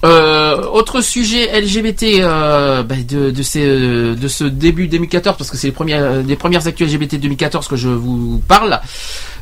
Euh, 0.05 0.63
autre 0.67 1.01
sujet 1.01 1.59
LGBT 1.59 2.21
euh, 2.21 2.83
bah, 2.83 2.97
de, 2.97 3.31
de, 3.31 3.43
ces, 3.43 3.65
euh, 3.65 4.15
de 4.15 4.29
ce 4.29 4.45
début 4.45 4.89
2014, 4.89 5.37
parce 5.39 5.51
que 5.51 5.57
c'est 5.57 5.69
les 5.69 5.73
premières, 5.73 6.23
les 6.23 6.37
premières 6.37 6.67
actus 6.67 6.93
LGBT 6.93 7.17
2014 7.17 7.67
que 7.67 7.77
je 7.77 7.89
vous 7.89 8.43
parle. 8.47 8.81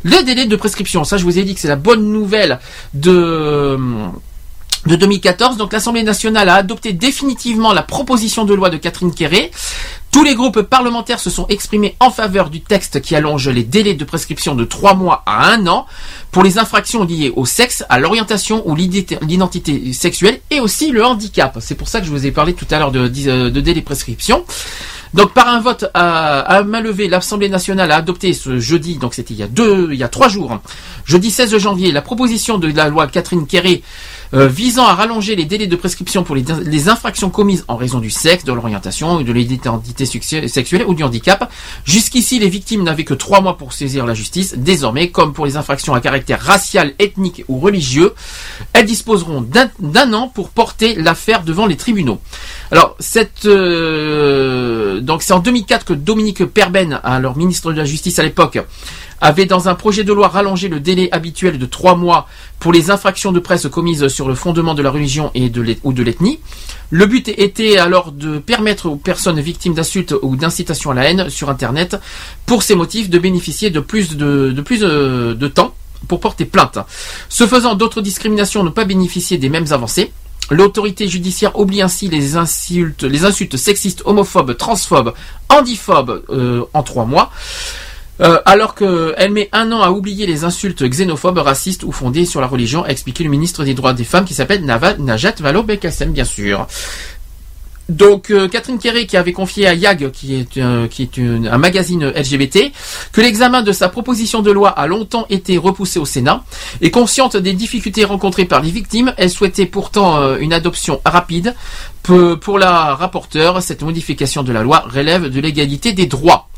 Le 0.05 0.23
délai 0.23 0.47
de 0.47 0.57
prescription, 0.57 1.03
ça 1.05 1.17
je 1.17 1.25
vous 1.25 1.39
ai 1.39 1.45
dit 1.45 1.55
que 1.55 1.61
c'est 1.61 1.69
la 1.69 1.77
bonne 1.77 2.13
nouvelle 2.13 2.61
de 2.93 3.77
de 4.87 4.97
2014. 4.97 5.57
Donc 5.57 5.73
l'Assemblée 5.73 6.03
nationale 6.03 6.49
a 6.49 6.55
adopté 6.55 6.93
définitivement 6.93 7.73
la 7.73 7.83
proposition 7.83 8.45
de 8.45 8.55
loi 8.55 8.71
de 8.71 8.77
Catherine 8.77 9.15
Quéré. 9.15 9.51
Tous 10.11 10.23
les 10.23 10.37
groupes 10.37 10.63
parlementaires 10.63 11.19
se 11.19 11.29
sont 11.29 11.47
exprimés 11.49 11.97
en 11.99 12.11
faveur 12.11 12.49
du 12.49 12.61
texte 12.61 13.01
qui 13.01 13.17
allonge 13.17 13.49
les 13.49 13.65
délais 13.65 13.95
de 13.95 14.05
prescription 14.05 14.55
de 14.55 14.65
trois 14.65 14.95
mois 14.95 15.25
à 15.27 15.51
un 15.51 15.67
an 15.67 15.87
pour 16.31 16.45
les 16.45 16.59
infractions 16.59 17.05
liées 17.05 17.33
au 17.35 17.47
sexe, 17.47 17.85
à 17.89 17.99
l'orientation 17.99 18.63
ou 18.69 18.77
l'identité 18.77 19.93
sexuelle 19.93 20.41
et 20.51 20.61
aussi 20.61 20.93
le 20.93 21.05
handicap. 21.05 21.59
C'est 21.61 21.75
pour 21.75 21.89
ça 21.89 21.99
que 22.01 22.07
je 22.07 22.13
vous 22.13 22.27
ai 22.27 22.31
parlé 22.31 22.55
tout 22.55 22.67
à 22.71 22.79
l'heure 22.79 22.93
de, 22.93 23.09
de, 23.09 23.51
de 23.51 23.81
prescription. 23.81 24.45
Donc 25.15 25.33
par 25.33 25.49
un 25.49 25.61
vote 25.61 25.85
à, 25.95 26.41
à 26.41 26.63
main 26.65 26.81
levée, 26.81 27.09
l'Assemblée 27.09 27.49
nationale 27.49 27.93
a 27.93 27.97
adopté 27.97 28.33
ce 28.33 28.59
jeudi, 28.59 28.97
donc 28.97 29.15
c'était 29.15 29.33
il 29.33 29.39
y 29.39 29.45
a 29.45 29.47
deux, 29.47 29.91
il 29.93 29.99
y 29.99 30.03
a 30.03 30.09
trois 30.09 30.29
jours, 30.29 30.59
jeudi 31.05 31.31
16 31.31 31.57
janvier, 31.59 31.93
la 31.93 32.03
proposition 32.03 32.59
de 32.59 32.67
la 32.73 32.89
loi 32.89 33.07
Catherine 33.07 33.47
Quéré 33.47 33.83
euh, 34.35 34.47
visant 34.49 34.85
à 34.85 34.95
rallonger 34.95 35.37
les 35.37 35.45
délais 35.45 35.67
de 35.67 35.77
prescription 35.77 36.25
pour 36.25 36.35
les, 36.35 36.45
les 36.65 36.89
infractions 36.89 37.31
commises 37.31 37.65
en 37.69 37.77
raison 37.77 37.99
du 37.99 38.11
sexe, 38.11 38.45
de 38.45 38.53
l'orientation, 38.53 39.21
de 39.21 39.33
l'identité 39.33 40.07
sexuelle 40.07 40.85
ou 40.87 40.95
du 40.95 41.03
handicap. 41.03 41.51
Jusqu'ici, 41.85 42.39
les 42.39 42.49
victimes 42.49 42.83
n'avaient 42.83 43.05
que 43.05 43.15
trois 43.15 43.41
mois 43.41 43.57
pour 43.57 43.73
saisir 43.73 44.07
la 44.07 44.15
justice. 44.15 44.55
Désormais, 44.57 45.11
comme 45.11 45.33
pour 45.33 45.47
les 45.47 45.57
infractions 45.57 45.95
à 45.95 46.01
caractère 46.01 46.41
racial, 46.41 46.95
ethnique 46.99 47.45
ou 47.49 47.59
religieux, 47.59 48.15
elles 48.73 48.87
disposeront 48.87 49.41
d'un 49.41 49.71
d'un 49.81 50.13
an 50.13 50.29
pour 50.29 50.51
porter 50.51 50.95
l'affaire 50.95 51.43
devant 51.43 51.67
les 51.67 51.77
tribunaux. 51.77 52.21
Alors, 52.71 52.97
cette, 52.99 53.47
euh, 53.47 55.01
donc 55.01 55.23
c'est 55.23 55.33
en 55.33 55.39
2004 55.39 55.85
que 55.85 55.93
Dominique 55.93 56.45
Perben, 56.45 57.01
alors 57.05 57.37
ministre 57.37 57.73
de 57.73 57.79
la 57.79 57.85
Justice 57.85 58.19
à 58.19 58.23
l'époque, 58.23 58.59
avait 59.21 59.47
dans 59.47 59.69
un 59.69 59.75
projet 59.75 60.05
de 60.05 60.13
loi 60.13 60.29
rallongé 60.29 60.69
le 60.69 60.81
délai 60.81 61.09
habituel 61.13 61.59
de 61.59 61.67
trois 61.67 61.97
mois 61.97 62.29
pour 62.59 62.73
les 62.73 62.91
infractions 62.91 63.33
de 63.33 63.41
presse 63.41 63.67
commises 63.69 64.09
sur 64.09 64.29
le 64.29 64.35
fondement 64.35 64.75
de 64.75 64.83
la 64.83 64.91
religion 64.91 65.31
et 65.35 65.51
de 65.51 65.77
ou 65.83 65.93
de 65.93 66.03
l'ethnie. 66.03 66.41
Le 66.91 67.07
but 67.07 67.29
était 67.29 67.79
alors 67.79 68.13
de 68.13 68.39
permettre 68.39 68.87
aux 68.87 68.97
personnes 68.97 69.41
victimes 69.41 69.75
d'insultes 69.75 70.15
ou 70.23 70.37
d'incitation 70.37 70.91
à 70.91 70.95
la 70.95 71.11
haine 71.11 71.31
sur 71.31 71.51
Internet, 71.51 71.97
pour 72.47 72.63
ces 72.63 72.75
motifs, 72.75 73.11
de 73.11 73.19
bénéficier 73.19 73.71
de 73.71 73.81
plus 73.81 74.17
de, 74.17 74.55
euh, 74.83 75.49
temps 75.49 75.75
pour 76.09 76.21
porter 76.21 76.45
plainte. 76.45 76.79
Ce 77.29 77.47
faisant, 77.47 77.75
d'autres 77.75 78.03
discriminations 78.03 78.63
n'ont 78.63 78.71
pas 78.71 78.85
bénéficié 78.85 79.39
des 79.39 79.49
mêmes 79.49 79.67
avancées. 79.71 80.13
L'autorité 80.51 81.09
judiciaire 81.09 81.59
oublie 81.59 81.81
ainsi 81.81 82.09
les 82.09 82.37
insultes, 82.37 83.03
les 83.03 83.25
insultes 83.25 83.57
sexistes, 83.57 84.03
homophobes, 84.05 84.57
transphobes, 84.57 85.15
handiphobes 85.49 86.23
euh, 86.29 86.65
en 86.75 86.83
trois 86.83 87.07
mois. 87.07 87.31
Euh, 88.21 88.39
alors 88.45 88.75
qu'elle 88.75 89.33
met 89.33 89.49
un 89.53 89.73
an 89.73 89.81
à 89.81 89.91
oublier 89.91 90.27
les 90.27 90.45
insultes 90.45 90.85
xénophobes, 90.85 91.39
racistes 91.39 91.83
ou 91.83 91.93
fondées 91.93 92.27
sur 92.27 92.41
la 92.41 92.47
religion, 92.47 92.85
a 92.85 92.89
expliqué 92.89 93.25
le 93.25 93.31
ministre 93.31 93.65
des 93.65 93.75
droits 93.75 93.93
des 93.93 94.05
femmes 94.05 94.25
qui 94.25 94.35
s'appelle 94.35 94.65
Najat 94.65 95.35
Vallaud-Belkacem, 95.41 96.13
bien 96.13 96.25
sûr. 96.25 96.67
Donc 97.91 98.31
euh, 98.31 98.49
Catherine 98.49 98.79
Kéré 98.79 99.07
qui 99.07 99.19
avait 99.19 99.35
confié 99.35 99.67
à 99.67 99.75
YAG, 99.75 100.11
qui 100.11 100.37
est, 100.37 100.57
euh, 100.57 100.89
un 101.51 101.59
magazine 101.59 102.07
LGBT, 102.09 102.73
que 103.13 103.21
l'examen 103.21 103.61
de 103.61 103.73
sa 103.73 103.91
proposition 103.91 104.41
de 104.41 104.51
loi 104.51 104.71
a 104.71 104.87
longtemps 104.87 105.27
été 105.29 105.59
repoussé 105.59 105.99
au 105.99 106.07
Sénat. 106.07 106.45
Et 106.81 106.91
consciente 106.91 107.37
des 107.37 107.53
difficultés 107.53 108.05
rencontrées 108.05 108.47
par 108.47 108.63
les 108.63 108.71
victimes, 108.71 109.13
elle 109.19 109.29
souhaitait 109.29 109.67
pourtant 109.67 110.37
une 110.39 110.55
adoption 110.55 111.03
rapide. 111.05 111.55
Peu- 112.05 112.37
Pour 112.39 112.59
la 112.59 112.95
rapporteure, 112.95 113.63
cette 113.63 113.83
modification 113.83 114.43
de 114.43 114.53
la 114.53 114.63
loi 114.63 114.85
relève 114.87 115.29
de 115.31 115.41
l'égalité 115.41 115.95
des 115.95 116.05
droits. 116.07 116.49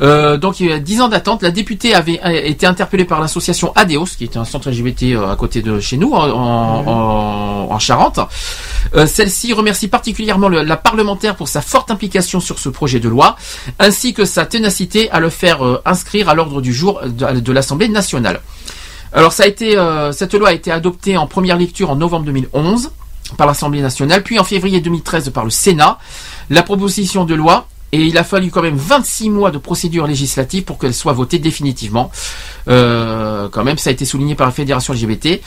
Euh, 0.00 0.36
donc 0.36 0.60
il 0.60 0.68
y 0.68 0.72
a 0.72 0.78
10 0.78 1.00
ans 1.00 1.08
d'attente, 1.08 1.42
la 1.42 1.50
députée 1.50 1.94
avait 1.94 2.20
été 2.46 2.66
interpellée 2.66 3.06
par 3.06 3.18
l'association 3.20 3.72
ADEOS, 3.74 4.04
qui 4.18 4.24
est 4.24 4.36
un 4.36 4.44
centre 4.44 4.70
LGBT 4.70 5.14
euh, 5.14 5.30
à 5.32 5.36
côté 5.36 5.62
de 5.62 5.80
chez 5.80 5.96
nous, 5.96 6.12
en, 6.12 6.28
en- 6.28 6.86
en- 6.86 7.72
en 7.72 7.78
Charente. 7.78 8.20
Euh, 8.94 9.06
Celle-ci 9.06 9.54
remercie 9.54 9.88
particulièrement 9.88 10.48
le- 10.50 10.62
la 10.62 10.76
parlementaire 10.76 11.36
pour 11.36 11.48
sa 11.48 11.62
forte 11.62 11.90
implication 11.90 12.38
sur 12.40 12.58
ce 12.58 12.68
projet 12.68 13.00
de 13.00 13.08
loi, 13.08 13.36
ainsi 13.78 14.12
que 14.12 14.26
sa 14.26 14.44
ténacité 14.44 15.10
à 15.10 15.20
le 15.20 15.30
faire 15.30 15.64
euh, 15.64 15.80
inscrire 15.86 16.28
à 16.28 16.34
l'ordre 16.34 16.60
du 16.60 16.74
jour 16.74 17.00
de, 17.06 17.40
de 17.40 17.52
l'Assemblée 17.52 17.88
nationale. 17.88 18.40
Alors 19.14 19.32
ça 19.32 19.44
a 19.44 19.46
été, 19.46 19.76
euh, 19.78 20.12
cette 20.12 20.34
loi 20.34 20.50
a 20.50 20.52
été 20.52 20.70
adoptée 20.70 21.16
en 21.16 21.26
première 21.26 21.56
lecture 21.56 21.90
en 21.90 21.96
novembre 21.96 22.26
2011 22.26 22.90
par 23.36 23.46
l'Assemblée 23.46 23.80
nationale, 23.80 24.22
puis 24.22 24.38
en 24.38 24.44
février 24.44 24.80
2013 24.80 25.30
par 25.30 25.44
le 25.44 25.50
Sénat. 25.50 25.98
La 26.50 26.62
proposition 26.62 27.24
de 27.24 27.34
loi 27.34 27.66
et 27.92 28.00
il 28.00 28.16
a 28.16 28.24
fallu 28.24 28.50
quand 28.50 28.62
même 28.62 28.76
26 28.76 29.28
mois 29.28 29.50
de 29.50 29.58
procédure 29.58 30.06
législative 30.06 30.64
pour 30.64 30.78
qu'elle 30.78 30.94
soit 30.94 31.12
votée 31.12 31.38
définitivement. 31.38 32.10
Euh, 32.68 33.50
quand 33.50 33.64
même, 33.64 33.76
ça 33.76 33.90
a 33.90 33.92
été 33.92 34.06
souligné 34.06 34.34
par 34.34 34.46
la 34.46 34.52
fédération 34.52 34.94
LGBT. 34.94 35.42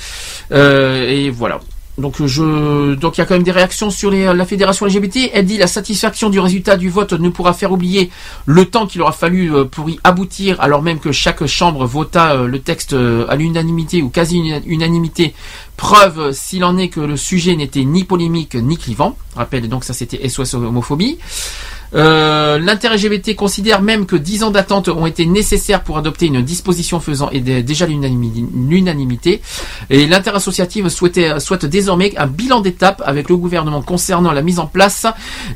Euh, 0.51 1.09
et 1.09 1.31
voilà. 1.31 1.59
Donc 1.97 2.15
je, 2.25 2.93
donc 2.95 3.17
il 3.17 3.21
y 3.21 3.23
a 3.23 3.25
quand 3.25 3.35
même 3.35 3.43
des 3.43 3.51
réactions 3.53 3.89
sur 3.89 4.11
les- 4.11 4.25
la 4.33 4.45
fédération 4.45 4.85
LGBT. 4.85 5.29
Elle 5.33 5.45
dit 5.45 5.57
la 5.57 5.67
satisfaction 5.67 6.29
du 6.29 6.39
résultat 6.41 6.75
du 6.75 6.89
vote 6.89 7.13
ne 7.13 7.29
pourra 7.29 7.53
faire 7.53 7.71
oublier 7.71 8.09
le 8.45 8.65
temps 8.65 8.85
qu'il 8.85 9.01
aura 9.01 9.13
fallu 9.13 9.53
euh, 9.55 9.63
pour 9.63 9.89
y 9.89 9.97
aboutir, 10.03 10.59
alors 10.59 10.81
même 10.81 10.99
que 10.99 11.13
chaque 11.13 11.45
chambre 11.45 11.85
vota 11.85 12.33
euh, 12.33 12.47
le 12.47 12.59
texte 12.59 12.91
euh, 12.91 13.25
à 13.29 13.37
l'unanimité 13.37 14.01
ou 14.01 14.09
quasi 14.09 14.39
una- 14.39 14.59
unanimité. 14.65 15.33
Preuve, 15.77 16.19
euh, 16.19 16.31
s'il 16.33 16.65
en 16.65 16.77
est, 16.77 16.89
que 16.89 16.99
le 16.99 17.15
sujet 17.17 17.55
n'était 17.55 17.85
ni 17.85 18.03
polémique 18.03 18.55
ni 18.55 18.77
clivant. 18.77 19.17
Rappelle 19.35 19.69
donc 19.69 19.85
ça 19.85 19.93
c'était 19.93 20.27
SOS 20.27 20.53
homophobie. 20.55 21.17
Euh, 21.93 22.57
L'inter 22.57 22.89
LGBT 22.89 23.35
considère 23.35 23.81
même 23.81 24.05
que 24.05 24.15
10 24.15 24.43
ans 24.43 24.51
d'attente 24.51 24.87
ont 24.89 25.05
été 25.05 25.25
nécessaires 25.25 25.83
pour 25.83 25.97
adopter 25.97 26.25
une 26.27 26.41
disposition 26.41 26.99
faisant 26.99 27.29
et 27.31 27.39
déjà 27.41 27.85
l'unanimi- 27.85 28.47
l'unanimité. 28.69 29.41
Et 29.89 30.07
l'interassociative 30.07 30.89
souhaitait, 30.89 31.39
souhaite 31.39 31.65
désormais 31.65 32.13
un 32.17 32.27
bilan 32.27 32.61
d'étape 32.61 33.01
avec 33.05 33.29
le 33.29 33.37
gouvernement 33.37 33.81
concernant 33.81 34.31
la 34.31 34.41
mise 34.41 34.59
en 34.59 34.67
place 34.67 35.05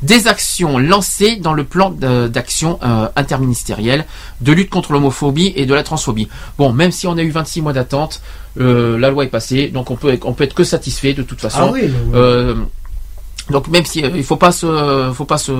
des 0.02 0.28
actions 0.28 0.78
lancées 0.78 1.38
dans 1.38 1.54
le 1.54 1.64
plan 1.64 1.90
d'action 1.92 2.80
euh, 2.84 3.08
interministériel 3.16 4.06
de 4.42 4.52
lutte 4.52 4.70
contre 4.70 4.94
l'homophobie 4.94 5.54
et 5.56 5.66
de 5.66 5.74
la 5.74 5.84
transphobie. 5.84 6.28
Bon, 6.58 6.72
même 6.74 6.92
si 6.92 7.08
on 7.08 7.18
a 7.18 7.22
eu 7.22 7.32
26 7.32 7.62
mois 7.62 7.74
d'attente, 7.74 8.22
euh, 8.60 8.98
la 8.98 9.10
loi 9.10 9.24
est 9.24 9.28
passée, 9.30 9.68
donc 9.68 9.90
on 9.92 9.96
peut, 9.96 10.18
on 10.24 10.34
peut 10.34 10.44
être 10.44 10.56
que 10.56 10.64
satisfait 10.64 11.14
de 11.14 11.24
toute 11.24 11.40
façon. 11.40 11.60
Ah 11.62 11.72
oui, 11.72 11.82
oui. 11.84 11.90
Euh, 12.14 12.56
donc 13.50 13.68
même 13.68 13.86
si 13.86 14.04
euh, 14.04 14.10
il 14.16 14.24
faut 14.24 14.36
pas 14.38 14.52
se, 14.52 15.12
faut 15.14 15.26
pas 15.26 15.38
se, 15.38 15.54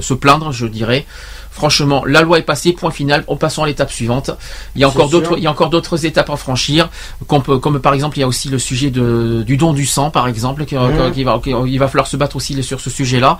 se 0.00 0.14
plaindre, 0.14 0.52
je 0.52 0.66
dirais. 0.66 1.06
Franchement, 1.50 2.02
la 2.04 2.22
loi 2.22 2.40
est 2.40 2.42
passée, 2.42 2.72
point 2.72 2.90
final. 2.90 3.22
En 3.28 3.36
passant 3.36 3.62
à 3.62 3.66
l'étape 3.68 3.92
suivante, 3.92 4.32
il 4.74 4.80
y 4.80 4.84
a 4.84 4.88
encore 4.88 5.08
d'autres, 5.08 5.34
il 5.38 5.44
y 5.44 5.46
a 5.46 5.50
encore 5.52 5.70
d'autres 5.70 6.04
étapes 6.04 6.28
à 6.30 6.34
franchir. 6.36 6.88
Qu'on 7.28 7.40
peut, 7.40 7.58
comme 7.58 7.78
par 7.78 7.94
exemple, 7.94 8.18
il 8.18 8.22
y 8.22 8.24
a 8.24 8.26
aussi 8.26 8.48
le 8.48 8.58
sujet 8.58 8.90
de, 8.90 9.44
du 9.46 9.56
don 9.56 9.72
du 9.72 9.86
sang, 9.86 10.10
par 10.10 10.26
exemple, 10.26 10.64
qui, 10.64 10.74
Mhm. 10.74 11.12
qui 11.12 11.22
va, 11.22 11.38
qui- 11.42 11.50
il 11.68 11.78
va 11.78 11.86
falloir 11.86 12.08
se 12.08 12.16
battre 12.16 12.34
aussi 12.34 12.60
sur 12.64 12.80
ce 12.80 12.90
sujet-là. 12.90 13.38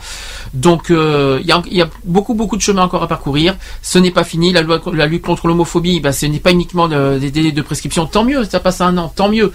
Donc, 0.52 0.92
euh, 0.92 1.38
il, 1.40 1.46
y 1.48 1.52
a, 1.52 1.60
il 1.68 1.76
y 1.76 1.82
a 1.82 1.88
beaucoup, 2.04 2.34
beaucoup 2.34 2.56
de 2.56 2.62
chemin 2.62 2.82
encore 2.84 3.02
à 3.02 3.08
parcourir. 3.08 3.56
Ce 3.82 3.98
n'est 3.98 4.12
pas 4.12 4.22
fini. 4.22 4.52
La 4.52 4.62
loi, 4.62 4.80
la 4.92 5.06
lutte 5.06 5.22
contre 5.24 5.48
l'homophobie, 5.48 5.98
ben, 5.98 6.12
ce 6.12 6.26
n'est 6.26 6.38
pas 6.38 6.52
uniquement 6.52 6.86
de- 6.86 7.18
des 7.18 7.32
délais 7.32 7.50
de 7.50 7.62
prescription. 7.62 8.06
Tant 8.06 8.22
mieux, 8.22 8.44
ça 8.44 8.60
passe 8.60 8.80
à 8.80 8.86
un 8.86 8.96
an, 8.96 9.12
tant 9.14 9.28
mieux. 9.28 9.52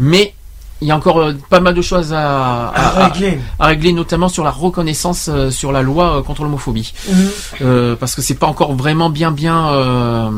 Mais 0.00 0.34
il 0.82 0.88
y 0.88 0.90
a 0.90 0.96
encore 0.96 1.18
euh, 1.20 1.34
pas 1.48 1.60
mal 1.60 1.74
de 1.74 1.82
choses 1.82 2.12
à, 2.12 2.68
À 2.68 3.06
régler. 3.08 3.38
à 3.58 3.66
régler, 3.66 3.92
notamment 3.92 4.28
sur 4.28 4.44
la 4.44 4.50
reconnaissance 4.50 5.28
euh, 5.28 5.50
sur 5.50 5.72
la 5.72 5.82
loi 5.82 6.16
euh, 6.18 6.22
contre 6.22 6.42
l'homophobie. 6.42 6.92
Mhm. 7.08 7.96
Parce 7.96 8.14
que 8.14 8.22
c'est 8.22 8.34
pas 8.34 8.46
encore 8.46 8.74
vraiment 8.74 9.10
bien, 9.10 9.30
bien, 9.30 10.32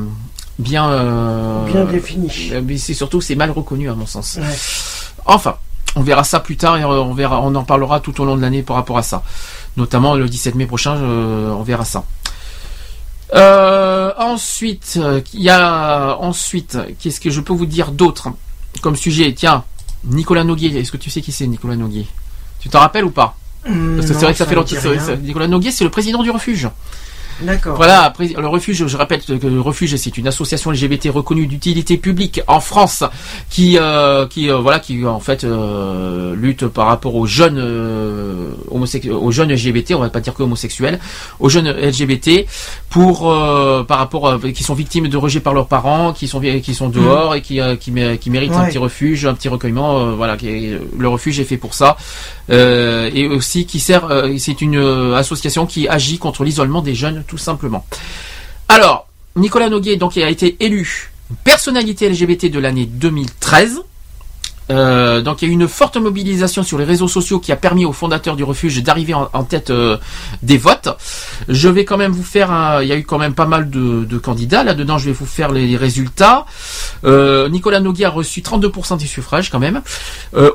bien, 0.59 1.65
Bien 1.67 1.85
défini. 1.85 2.53
Mais 2.65 2.77
c'est 2.79 2.95
surtout 2.95 3.21
c'est 3.21 3.37
mal 3.37 3.51
reconnu 3.51 3.89
à 3.89 3.95
mon 3.95 4.07
sens. 4.07 4.39
Ouais. 4.41 4.47
Enfin, 5.27 5.57
on 5.95 6.03
verra 6.03 6.25
ça 6.25 6.41
plus 6.41 6.57
tard 6.57 6.77
et 6.79 6.85
on 6.85 7.15
verra, 7.15 7.41
on 7.43 7.55
en 7.55 7.65
parlera 7.65 8.01
tout 8.01 8.21
au 8.21 8.25
long 8.25 8.37
de 8.37 8.43
l'année 8.43 8.63
par 8.63 8.77
rapport 8.77 8.99
à 8.99 9.03
ça. 9.03 9.23
Notamment 9.77 10.15
le 10.15 10.29
17 10.29 10.55
mai 10.57 10.67
prochain, 10.67 10.97
on 10.97 11.63
verra 11.63 11.85
ça. 11.85 12.05
Euh, 13.35 14.13
ensuite, 14.19 14.99
il 15.33 15.41
y 15.43 15.51
a 15.51 16.17
ensuite, 16.21 16.77
qu'est-ce 17.01 17.21
que 17.21 17.31
je 17.31 17.41
peux 17.41 17.53
vous 17.55 17.67
dire 17.67 17.93
d'autre 17.93 18.29
comme 18.83 18.97
sujet? 18.97 19.33
Tiens, 19.35 19.65
Nicolas 20.05 20.45
Noguier. 20.45 20.79
Est-ce 20.79 20.93
que 20.93 20.97
tu 20.97 21.11
sais 21.11 21.21
qui 21.21 21.33
c'est 21.33 21.47
Nicolas 21.47 21.77
Noguier? 21.77 22.07
Tu 22.61 22.69
t'en 22.69 22.81
rappelles 22.81 23.05
ou 23.05 23.11
pas? 23.11 23.37
Parce 23.65 24.09
que 24.09 24.15
c'est 24.15 24.25
vrai 24.25 24.33
que 24.33 24.39
ça 24.39 24.47
fait 24.47 24.55
longtemps. 24.55 24.77
Nicolas 25.23 25.49
Noguier, 25.49 25.71
c'est 25.71 25.85
le 25.85 25.91
président 25.91 26.23
du 26.23 26.31
refuge. 26.31 26.69
D'accord. 27.41 27.77
Voilà, 27.77 28.03
après, 28.03 28.29
le 28.29 28.47
refuge, 28.47 28.87
je 28.87 28.97
rappelle 28.97 29.21
que 29.23 29.33
le 29.47 29.61
refuge, 29.61 29.97
c'est 29.97 30.17
une 30.19 30.29
association 30.29 30.71
LGBT 30.71 31.09
reconnue 31.09 31.47
d'utilité 31.47 31.97
publique 31.97 32.41
en 32.47 32.61
France 32.61 33.03
qui, 33.51 33.79
euh, 33.79 34.27
qui, 34.27 34.51
euh, 34.51 34.59
voilà, 34.59 34.79
qui 34.79 35.05
en 35.07 35.19
fait 35.21 35.43
euh, 35.45 36.35
lutte 36.37 36.67
par 36.67 36.87
rapport 36.87 37.15
aux 37.15 37.27
jeunes, 37.27 37.59
aux 38.71 39.31
jeunes 39.33 39.53
LGBT, 39.53 39.95
on 39.95 40.01
va 40.01 40.09
pas 40.11 40.21
dire 40.21 40.35
que 40.35 40.43
homosexuels, 40.43 40.99
aux 41.41 41.49
jeunes 41.49 41.69
LGBT 41.71 42.47
pour, 42.91 43.21
par 43.89 43.99
rapport, 43.99 44.39
qui 44.55 44.63
sont 44.63 44.75
victimes 44.75 45.09
de 45.09 45.17
rejet 45.17 45.41
par 45.41 45.55
leurs 45.55 45.67
parents, 45.67 46.13
qui 46.13 46.29
sont, 46.29 46.41
qui 46.41 46.75
sont 46.75 46.89
dehors 46.89 47.35
et 47.35 47.41
qui, 47.43 47.61
qui, 47.81 47.91
mé- 47.93 48.19
qui 48.19 48.31
méritent 48.31 48.53
un 48.53 48.65
petit 48.69 48.79
refuge, 48.79 49.27
un 49.27 49.35
petit 49.35 49.49
recueillement, 49.49 50.13
voilà, 50.15 50.37
qui 50.37 50.73
le 50.99 51.09
refuge 51.09 51.41
est 51.41 51.45
fait 51.45 51.57
pour 51.57 51.75
ça. 51.75 51.97
Et 52.51 53.27
aussi 53.29 53.67
qui 53.67 53.81
sert, 53.81 54.09
c'est 54.39 54.61
une 54.61 54.79
association 55.15 55.67
qui 55.67 55.89
agit 55.89 56.19
contre 56.19 56.45
l'isolement 56.45 56.83
des 56.83 56.95
jeunes, 56.95 57.25
tout 57.33 57.39
simplement. 57.39 57.87
Alors, 58.69 59.09
Nicolas 59.37 59.71
Noguier 59.71 59.97
donc 59.97 60.19
a 60.19 60.29
été 60.29 60.55
élu 60.61 61.11
personnalité 61.45 62.07
LGBT 62.11 62.51
de 62.51 62.59
l'année 62.59 62.85
2013. 62.85 63.81
Euh, 64.73 65.21
donc 65.21 65.43
il 65.43 65.45
y 65.47 65.49
a 65.49 65.53
eu 65.53 65.55
une 65.55 65.69
forte 65.69 65.97
mobilisation 65.97 66.63
sur 66.63 66.79
les 66.79 66.85
réseaux 66.85 67.09
sociaux 67.09 67.39
qui 67.39 67.53
a 67.53 67.57
permis 67.57 67.85
aux 67.85 67.93
fondateurs 67.93 68.35
du 68.37 68.43
refuge 68.45 68.83
d'arriver 68.83 69.15
en, 69.15 69.29
en 69.33 69.45
tête 69.45 69.71
euh, 69.71 69.99
des 70.43 70.59
votes. 70.59 70.89
Je 71.49 71.69
vais 71.69 71.85
quand 71.85 71.97
même 71.99 72.13
vous 72.13 72.23
faire 72.25 72.51
un, 72.51 72.83
il 72.83 72.89
y 72.89 72.93
a 72.93 72.97
eu 72.97 73.05
quand 73.05 73.19
même 73.19 73.35
pas 73.35 73.47
mal 73.47 73.71
de, 73.71 74.05
de 74.05 74.19
candidats 74.19 74.65
là-dedans. 74.65 74.99
Je 74.99 75.07
vais 75.07 75.13
vous 75.13 75.27
faire 75.27 75.53
les, 75.53 75.67
les 75.67 75.77
résultats. 75.77 76.47
Euh, 77.05 77.49
Nicolas 77.49 77.81
Noguier 77.81 78.07
a 78.07 78.11
reçu 78.11 78.41
32% 78.41 78.99
des 78.99 79.07
suffrages 79.07 79.51
quand 79.51 79.59
même. 79.61 79.83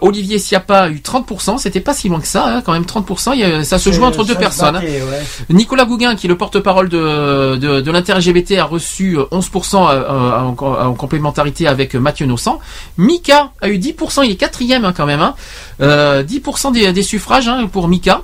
Olivier 0.02 0.40
Siapa 0.40 0.80
a 0.80 0.90
eu 0.90 0.98
30%. 1.04 1.58
C'était 1.60 1.80
pas 1.82 1.94
si 1.94 2.10
loin 2.10 2.20
que 2.20 2.28
ça, 2.28 2.46
hein, 2.48 2.62
quand 2.66 2.74
même 2.74 2.84
30%. 2.86 3.34
Il 3.34 3.40
y 3.40 3.44
a- 3.44 3.64
ça 3.64 3.78
se 3.80 3.92
joue 3.92 4.04
entre 4.04 4.24
deux 4.24 4.36
personnes. 4.36 4.76
hein. 4.76 4.80
battait, 4.82 5.02
ouais. 5.02 5.24
Nicolas 5.50 5.86
Gouguin, 5.86 6.16
qui 6.16 6.28
est 6.28 6.30
le 6.30 6.38
porte-parole 6.38 6.90
de, 6.90 7.56
de, 7.58 7.82
de 7.82 7.92
l'inter-LGBT, 7.92 8.54
a 8.60 8.66
reçu 8.66 9.18
euh, 9.18 9.26
11% 9.32 9.76
euh, 9.76 9.92
euh, 9.94 10.32
en, 10.40 10.56
en 10.90 10.94
complémentarité 10.94 11.68
avec 11.68 11.96
Mathieu 11.96 12.26
Nossan. 12.26 12.58
Mika 12.98 13.52
a 13.62 13.70
eu 13.70 13.78
10%, 13.78 13.96
il 14.24 14.32
est 14.32 14.36
quatrième 14.36 14.86
hein, 14.86 14.94
quand 14.96 15.06
même. 15.06 15.22
Hein. 15.22 15.36
Euh, 15.82 16.24
10% 16.24 16.74
des, 16.74 16.92
des 16.94 17.04
suffrages 17.04 17.48
hein, 17.48 17.68
pour 17.72 17.88
Mika. 17.88 18.22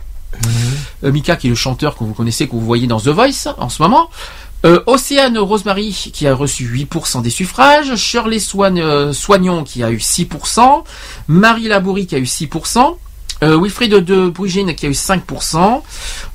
Euh, 1.04 1.12
Mika 1.12 1.36
qui 1.36 1.48
est 1.48 1.50
le 1.50 1.56
chanteur 1.56 1.96
que 1.98 2.04
vous 2.04 2.14
connaissez, 2.14 2.48
que 2.48 2.54
vous 2.54 2.62
voyez 2.62 2.88
dans 2.88 3.00
The 3.00 3.10
Voice 3.10 3.54
en 3.58 3.70
ce 3.70 3.82
moment. 3.82 4.10
Euh, 4.66 4.82
Océane 4.86 5.38
Rosemary 5.38 5.92
qui 6.14 6.26
a 6.26 6.34
reçu 6.34 6.66
8% 6.66 7.22
des 7.22 7.30
suffrages, 7.30 7.96
Shirley 7.98 8.38
euh, 8.62 9.12
Soignon 9.12 9.66
qui 9.66 9.84
a 9.84 9.92
eu 9.92 9.98
6%, 9.98 10.84
Marie 11.28 11.68
Labourie 11.68 12.08
qui 12.08 12.16
a 12.16 12.18
eu 12.18 12.24
6%, 12.24 12.96
euh, 13.44 13.58
Wilfried 13.60 13.94
de 13.94 14.30
Brugine 14.30 14.74
qui 14.76 14.86
a 14.86 14.90
eu 14.90 14.94
5%, 14.94 15.82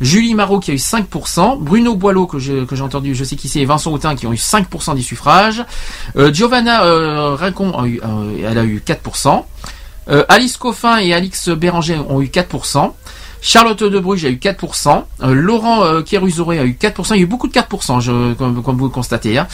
Julie 0.01 0.35
Marot 0.35 0.61
qui 0.61 0.71
a 0.71 0.75
eu 0.75 0.79
5%, 0.79 1.57
Bruno 1.59 1.97
Boileau 1.97 2.27
que 2.27 2.39
je- 2.39 2.65
que 2.65 2.77
j'ai 2.77 2.83
entendu, 2.83 3.15
je 3.15 3.25
sais 3.25 3.37
qui 3.37 3.49
c'est, 3.49 3.61
et 3.61 3.65
Vincent 3.65 3.91
Houtin 3.93 4.15
qui 4.15 4.27
ont 4.27 4.33
eu 4.33 4.37
5% 4.39 4.95
des 4.95 5.03
suffrages, 5.03 5.65
euh, 6.17 6.33
Giovanna 6.33 6.85
euh, 6.85 7.35
Rincon 7.35 7.73
a 7.73 7.87
eu, 7.87 8.01
euh, 8.05 8.49
elle 8.51 8.59
a 8.59 8.65
eu 8.65 8.81
4%, 8.85 9.47
euh, 10.11 10.25
Alice 10.29 10.57
Coffin 10.57 10.99
et 10.99 11.13
Alix 11.15 11.49
Béranger 11.49 11.99
ont 12.09 12.21
eu 12.21 12.29
4%, 12.29 12.95
Charlotte 13.41 13.83
de 13.83 13.99
Bruges 13.99 14.25
a 14.25 14.29
eu 14.29 14.37
4%, 14.37 15.05
euh, 15.23 15.35
Laurent 15.35 15.85
euh, 15.85 16.01
a 16.01 16.03
eu 16.03 16.77
4%, 16.81 17.15
il 17.15 17.17
y 17.17 17.21
a 17.21 17.23
eu 17.23 17.27
beaucoup 17.27 17.49
de 17.49 17.53
4%, 17.53 18.01
je, 18.01 18.35
comme, 18.35 18.63
comme 18.63 18.77
vous 18.77 18.85
le 18.85 18.91
constatez. 18.91 19.39
Hein. 19.39 19.47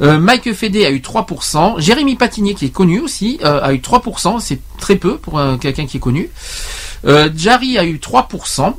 Euh, 0.00 0.18
Mike 0.18 0.52
Fédé 0.52 0.86
a 0.86 0.90
eu 0.90 0.98
3%, 0.98 1.80
Jérémy 1.80 2.16
Patinier 2.16 2.54
qui 2.54 2.66
est 2.66 2.70
connu 2.70 3.00
aussi 3.00 3.38
euh, 3.44 3.60
a 3.62 3.72
eu 3.72 3.78
3%, 3.78 4.40
c'est 4.40 4.60
très 4.78 4.96
peu 4.96 5.18
pour 5.18 5.38
euh, 5.38 5.56
quelqu'un 5.56 5.86
qui 5.86 5.98
est 5.98 6.00
connu. 6.00 6.30
Euh, 7.06 7.28
Jari 7.34 7.78
a 7.78 7.84
eu 7.84 7.96
3%. 7.96 8.74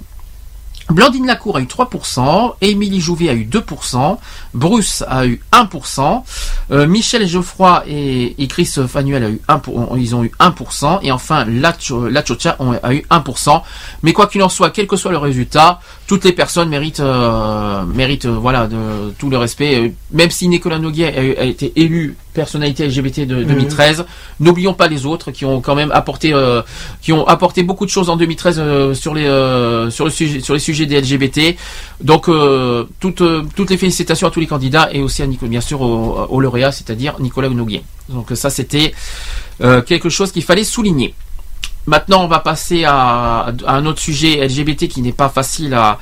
Blandine 0.90 1.28
Lacour 1.28 1.58
a 1.58 1.62
eu 1.62 1.66
3%, 1.66 2.56
Émilie 2.62 3.00
Jouvet 3.00 3.30
a 3.30 3.34
eu 3.34 3.46
2%, 3.46 4.18
Bruce 4.54 5.04
a 5.08 5.26
eu 5.28 5.40
1%, 5.52 6.24
euh, 6.72 6.88
Michel 6.88 7.28
Geoffroy 7.28 7.84
et, 7.88 8.42
et 8.42 8.48
Chris 8.48 8.74
Fanuel 8.88 9.24
a 9.24 9.30
eu 9.30 9.42
1%, 9.48 9.60
pour- 9.60 9.98
ils 9.98 10.16
ont 10.16 10.24
eu 10.24 10.32
1%, 10.40 11.00
et 11.04 11.12
enfin 11.12 11.46
La, 11.46 11.74
a 12.84 12.94
eu 12.94 13.06
1%. 13.10 13.64
Mais 14.04 14.14
quoi 14.14 14.28
qu'il 14.28 14.42
en 14.42 14.50
soit, 14.50 14.72
quel 14.72 14.88
que 14.88 14.96
soit 14.96 15.12
le 15.12 15.18
résultat, 15.18 15.80
toutes 16.10 16.26
les 16.26 16.34
personnes 16.34 16.70
méritent, 16.70 17.02
euh, 17.02 17.84
méritent 17.86 18.26
euh, 18.26 18.32
voilà, 18.32 18.66
de, 18.66 19.12
tout 19.20 19.30
le 19.30 19.38
respect. 19.38 19.76
Euh, 19.76 19.90
Même 20.12 20.32
si 20.32 20.48
Nicolas 20.48 20.80
Noguet 20.80 21.06
a, 21.38 21.42
a 21.42 21.46
été 21.46 21.72
élu 21.76 22.18
personnalité 22.34 22.88
LGBT 22.88 23.28
de 23.28 23.44
2013, 23.44 24.06
n'oublions 24.40 24.74
pas 24.74 24.88
les 24.88 25.06
autres 25.06 25.30
qui 25.30 25.46
ont 25.46 25.62
quand 25.62 25.76
même 25.76 25.92
apporté, 25.92 26.34
euh, 26.34 26.64
qui 27.04 27.14
ont 27.14 27.28
apporté 27.28 27.62
beaucoup 27.62 27.86
de 27.86 27.92
choses 27.92 28.10
en 28.10 28.18
2013 28.18 28.56
euh, 28.58 28.94
sur 28.96 29.14
les 29.14 29.28
euh, 29.28 29.92
sur 29.92 30.04
le 30.04 30.10
sujet 30.10 30.40
sur 30.40 30.56
les 30.56 30.60
sujets 30.60 30.88
des 30.88 31.00
LGBT. 31.00 31.56
Donc 32.02 32.28
euh, 32.28 32.86
toutes 33.00 33.22
toutes 33.56 33.70
les 33.70 33.78
félicitations 33.78 34.28
à 34.28 34.32
tous 34.32 34.40
les 34.40 34.48
candidats 34.48 34.90
et 34.92 35.04
aussi 35.04 35.22
à 35.22 35.28
Nico, 35.28 35.46
bien 35.46 35.62
sûr 35.62 35.80
au, 35.80 36.26
au 36.28 36.40
lauréat, 36.42 36.72
c'est-à-dire 36.72 37.18
Nicolas 37.20 37.50
Noguier. 37.50 37.84
Donc 38.10 38.32
ça 38.34 38.50
c'était 38.50 38.94
euh, 39.62 39.84
quelque 39.84 40.10
chose 40.10 40.32
qu'il 40.32 40.44
fallait 40.44 40.64
souligner. 40.64 41.14
Maintenant, 41.90 42.24
on 42.24 42.28
va 42.28 42.38
passer 42.38 42.84
à, 42.86 43.52
un 43.66 43.86
autre 43.88 44.00
sujet 44.00 44.46
LGBT 44.48 44.88
qui 44.88 45.02
n'est 45.02 45.12
pas 45.12 45.28
facile 45.28 45.74
à, 45.74 45.98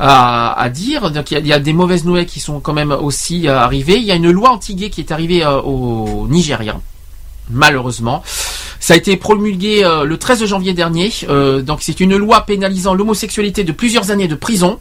à, 0.00 0.68
dire. 0.68 1.12
Donc, 1.12 1.30
il 1.30 1.34
y, 1.34 1.36
a, 1.36 1.40
il 1.40 1.46
y 1.46 1.52
a 1.52 1.60
des 1.60 1.72
mauvaises 1.72 2.04
nouvelles 2.04 2.26
qui 2.26 2.40
sont 2.40 2.58
quand 2.58 2.72
même 2.72 2.90
aussi 2.90 3.46
euh, 3.46 3.56
arrivées. 3.56 3.98
Il 3.98 4.04
y 4.04 4.10
a 4.10 4.16
une 4.16 4.32
loi 4.32 4.50
anti-gay 4.50 4.90
qui 4.90 5.00
est 5.00 5.12
arrivée 5.12 5.44
euh, 5.44 5.60
au 5.60 6.26
Nigeria, 6.28 6.80
malheureusement. 7.50 8.24
Ça 8.82 8.94
a 8.94 8.96
été 8.96 9.16
promulgué 9.16 9.84
euh, 9.84 10.02
le 10.02 10.18
13 10.18 10.44
janvier 10.44 10.74
dernier. 10.74 11.12
Euh, 11.28 11.62
donc 11.62 11.78
c'est 11.82 12.00
une 12.00 12.16
loi 12.16 12.40
pénalisant 12.40 12.94
l'homosexualité 12.94 13.62
de 13.62 13.70
plusieurs 13.70 14.10
années 14.10 14.26
de 14.26 14.34
prison. 14.34 14.80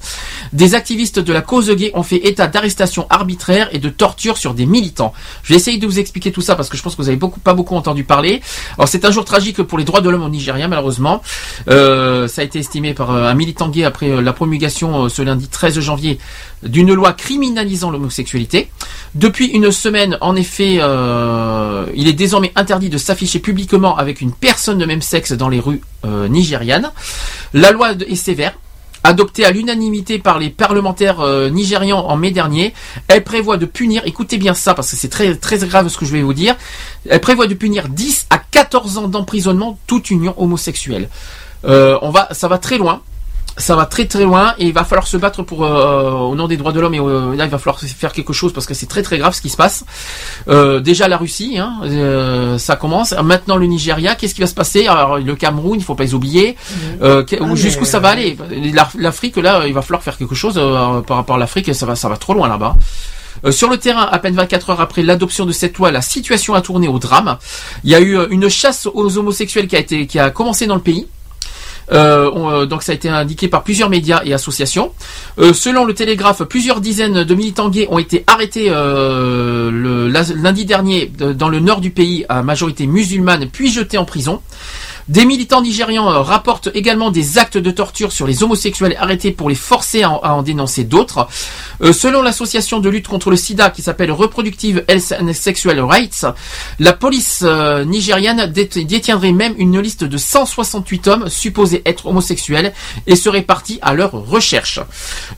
Des 0.53 0.73
activistes 0.73 1.19
de 1.19 1.31
la 1.31 1.41
cause 1.41 1.69
gay 1.69 1.91
ont 1.93 2.01
fait 2.01 2.27
état 2.27 2.47
d'arrestations 2.47 3.05
arbitraires 3.11 3.69
et 3.73 3.77
de 3.77 3.89
tortures 3.89 4.39
sur 4.39 4.55
des 4.55 4.65
militants. 4.65 5.13
Je 5.43 5.53
vais 5.53 5.57
essayer 5.57 5.77
de 5.77 5.85
vous 5.85 5.99
expliquer 5.99 6.31
tout 6.31 6.41
ça 6.41 6.55
parce 6.55 6.67
que 6.67 6.77
je 6.77 6.81
pense 6.81 6.95
que 6.95 7.01
vous 7.03 7.09
avez 7.09 7.17
beaucoup, 7.17 7.39
pas 7.39 7.53
beaucoup 7.53 7.75
entendu 7.75 8.03
parler. 8.03 8.41
Alors 8.75 8.87
c'est 8.87 9.05
un 9.05 9.11
jour 9.11 9.23
tragique 9.23 9.61
pour 9.61 9.77
les 9.77 9.83
droits 9.83 10.01
de 10.01 10.09
l'homme 10.09 10.23
au 10.23 10.29
Nigeria 10.29 10.67
malheureusement. 10.67 11.21
Euh, 11.69 12.27
ça 12.27 12.41
a 12.41 12.43
été 12.43 12.57
estimé 12.57 12.95
par 12.95 13.11
un 13.11 13.35
militant 13.35 13.69
gay 13.69 13.83
après 13.83 14.19
la 14.19 14.33
promulgation 14.33 15.09
ce 15.09 15.21
lundi 15.21 15.47
13 15.47 15.79
janvier 15.79 16.17
d'une 16.63 16.91
loi 16.91 17.13
criminalisant 17.13 17.91
l'homosexualité. 17.91 18.71
Depuis 19.13 19.45
une 19.47 19.71
semaine, 19.71 20.17
en 20.21 20.35
effet, 20.35 20.79
il 21.95 22.07
est 22.07 22.13
désormais 22.13 22.51
interdit 22.55 22.89
de 22.89 22.97
s'afficher 22.97 23.37
publiquement 23.39 23.90
avec 23.97 24.21
une 24.21 24.33
personne 24.33 24.77
de 24.77 24.85
même 24.85 25.01
sexe 25.01 25.31
dans 25.31 25.49
les 25.49 25.59
rues 25.59 25.81
euh, 26.05 26.27
nigérianes. 26.27 26.91
La 27.53 27.71
loi 27.71 27.91
est 27.93 28.15
sévère. 28.15 28.53
Adoptée 29.03 29.45
à 29.45 29.51
l'unanimité 29.51 30.19
par 30.19 30.37
les 30.37 30.51
parlementaires 30.51 31.21
euh, 31.21 31.49
nigérians 31.49 32.05
en 32.05 32.17
mai 32.17 32.29
dernier, 32.29 32.71
elle 33.07 33.23
prévoit 33.23 33.57
de 33.57 33.65
punir, 33.65 34.03
écoutez 34.05 34.37
bien 34.37 34.53
ça 34.53 34.75
parce 34.75 34.91
que 34.91 34.95
c'est 34.95 35.09
très 35.09 35.57
grave 35.59 35.87
ce 35.87 35.97
que 35.97 36.05
je 36.05 36.11
vais 36.11 36.21
vous 36.21 36.35
dire, 36.35 36.55
elle 37.09 37.19
prévoit 37.19 37.47
de 37.47 37.55
punir 37.55 37.89
10 37.89 38.27
à 38.29 38.37
14 38.37 38.99
ans 38.99 39.07
d'emprisonnement 39.07 39.79
toute 39.87 40.11
union 40.11 40.35
homosexuelle. 40.37 41.09
Euh, 41.65 41.97
ça 42.31 42.47
va 42.47 42.59
très 42.59 42.77
loin 42.77 43.01
ça 43.57 43.75
va 43.75 43.85
très 43.85 44.05
très 44.05 44.23
loin 44.23 44.53
et 44.57 44.65
il 44.67 44.73
va 44.73 44.83
falloir 44.85 45.05
se 45.05 45.17
battre 45.17 45.43
pour 45.43 45.63
euh, 45.65 46.09
au 46.11 46.35
nom 46.35 46.47
des 46.47 46.57
droits 46.57 46.71
de 46.71 46.79
l'homme 46.79 46.93
et 46.93 46.99
euh, 46.99 47.35
là 47.35 47.45
il 47.45 47.51
va 47.51 47.57
falloir 47.57 47.79
faire 47.79 48.13
quelque 48.13 48.33
chose 48.33 48.53
parce 48.53 48.65
que 48.65 48.73
c'est 48.73 48.85
très 48.87 49.03
très 49.03 49.17
grave 49.17 49.33
ce 49.35 49.41
qui 49.41 49.49
se 49.49 49.57
passe. 49.57 49.83
Euh, 50.47 50.79
déjà 50.79 51.07
la 51.07 51.17
Russie, 51.17 51.57
hein, 51.59 51.73
euh, 51.83 52.57
ça 52.57 52.75
commence. 52.75 53.11
Maintenant 53.23 53.57
le 53.57 53.65
Nigeria, 53.67 54.15
qu'est-ce 54.15 54.33
qui 54.35 54.41
va 54.41 54.47
se 54.47 54.53
passer? 54.53 54.87
Alors 54.87 55.17
le 55.19 55.35
Cameroun, 55.35 55.77
il 55.79 55.83
faut 55.83 55.95
pas 55.95 56.03
les 56.03 56.13
oublier. 56.13 56.55
Euh, 57.01 57.23
que- 57.23 57.35
Ah, 57.41 57.55
Jusqu'où 57.55 57.85
ça 57.85 57.99
va 57.99 58.09
aller? 58.09 58.37
L'Af- 58.73 58.95
L'Afrique 58.97 59.35
là, 59.37 59.63
il 59.67 59.73
va 59.73 59.81
falloir 59.81 60.01
faire 60.01 60.17
quelque 60.17 60.35
chose 60.35 60.55
euh, 60.57 61.01
par 61.01 61.17
rapport 61.17 61.35
à 61.35 61.39
l'Afrique. 61.39 61.73
Ça 61.75 61.85
va 61.85 61.95
ça 61.95 62.07
va 62.09 62.17
trop 62.17 62.33
loin 62.33 62.47
là-bas. 62.47 62.75
Euh, 63.45 63.51
sur 63.51 63.69
le 63.69 63.77
terrain, 63.77 64.07
à 64.11 64.19
peine 64.19 64.35
24 64.35 64.69
heures 64.71 64.81
après 64.81 65.01
l'adoption 65.03 65.45
de 65.45 65.51
cette 65.51 65.77
loi, 65.77 65.91
la 65.91 66.01
situation 66.01 66.53
a 66.53 66.61
tourné 66.61 66.87
au 66.87 66.99
drame. 66.99 67.37
Il 67.83 67.89
y 67.89 67.95
a 67.95 67.99
eu 67.99 68.17
euh, 68.17 68.27
une 68.29 68.49
chasse 68.49 68.87
aux 68.93 69.17
homosexuels 69.17 69.67
qui 69.67 69.75
a 69.75 69.79
été 69.79 70.07
qui 70.07 70.19
a 70.19 70.29
commencé 70.29 70.67
dans 70.67 70.75
le 70.75 70.81
pays. 70.81 71.07
Euh, 71.91 72.31
euh, 72.35 72.65
donc 72.65 72.83
ça 72.83 72.91
a 72.93 72.95
été 72.95 73.09
indiqué 73.09 73.47
par 73.47 73.63
plusieurs 73.63 73.89
médias 73.89 74.21
et 74.23 74.33
associations. 74.33 74.91
Euh, 75.39 75.53
selon 75.53 75.83
le 75.85 75.93
Télégraphe, 75.93 76.43
plusieurs 76.43 76.79
dizaines 76.81 77.23
de 77.23 77.35
militants 77.35 77.69
gays 77.69 77.87
ont 77.89 77.99
été 77.99 78.23
arrêtés 78.27 78.69
le, 78.69 80.07
lundi 80.07 80.65
dernier 80.65 81.07
de- 81.07 81.33
dans 81.33 81.49
le 81.49 81.59
nord 81.59 81.81
du 81.81 81.91
pays 81.91 82.25
à 82.29 82.43
majorité 82.43 82.87
musulmane, 82.87 83.47
puis 83.51 83.71
jetés 83.71 83.97
en 83.97 84.05
prison. 84.05 84.41
Des 85.11 85.25
militants 85.25 85.61
nigérians 85.61 86.09
euh, 86.09 86.21
rapportent 86.21 86.69
également 86.73 87.11
des 87.11 87.37
actes 87.37 87.57
de 87.57 87.69
torture 87.69 88.13
sur 88.13 88.25
les 88.25 88.43
homosexuels 88.43 88.95
arrêtés 88.97 89.31
pour 89.31 89.49
les 89.49 89.55
forcer 89.55 90.03
à 90.03 90.09
en, 90.11 90.41
dénoncer 90.41 90.85
d'autres. 90.85 91.27
Euh, 91.81 91.91
selon 91.91 92.21
l'association 92.21 92.79
de 92.79 92.87
lutte 92.89 93.09
contre 93.09 93.29
le 93.29 93.35
sida 93.35 93.69
qui 93.69 93.81
s'appelle 93.81 94.11
Reproductive 94.13 94.85
Health 94.87 95.13
and 95.19 95.33
Sexual 95.33 95.81
Rights, 95.81 96.25
la 96.79 96.93
police 96.93 97.41
euh, 97.43 97.83
nigériane 97.83 98.49
dét- 98.53 98.85
détiendrait 98.85 99.33
même 99.33 99.53
une 99.57 99.81
liste 99.81 100.05
de 100.05 100.17
168 100.17 101.07
hommes 101.09 101.27
supposés 101.29 101.81
être 101.85 102.05
homosexuels 102.05 102.71
et 103.05 103.17
serait 103.17 103.41
parti 103.41 103.79
à 103.81 103.93
leur 103.93 104.11
recherche. 104.13 104.79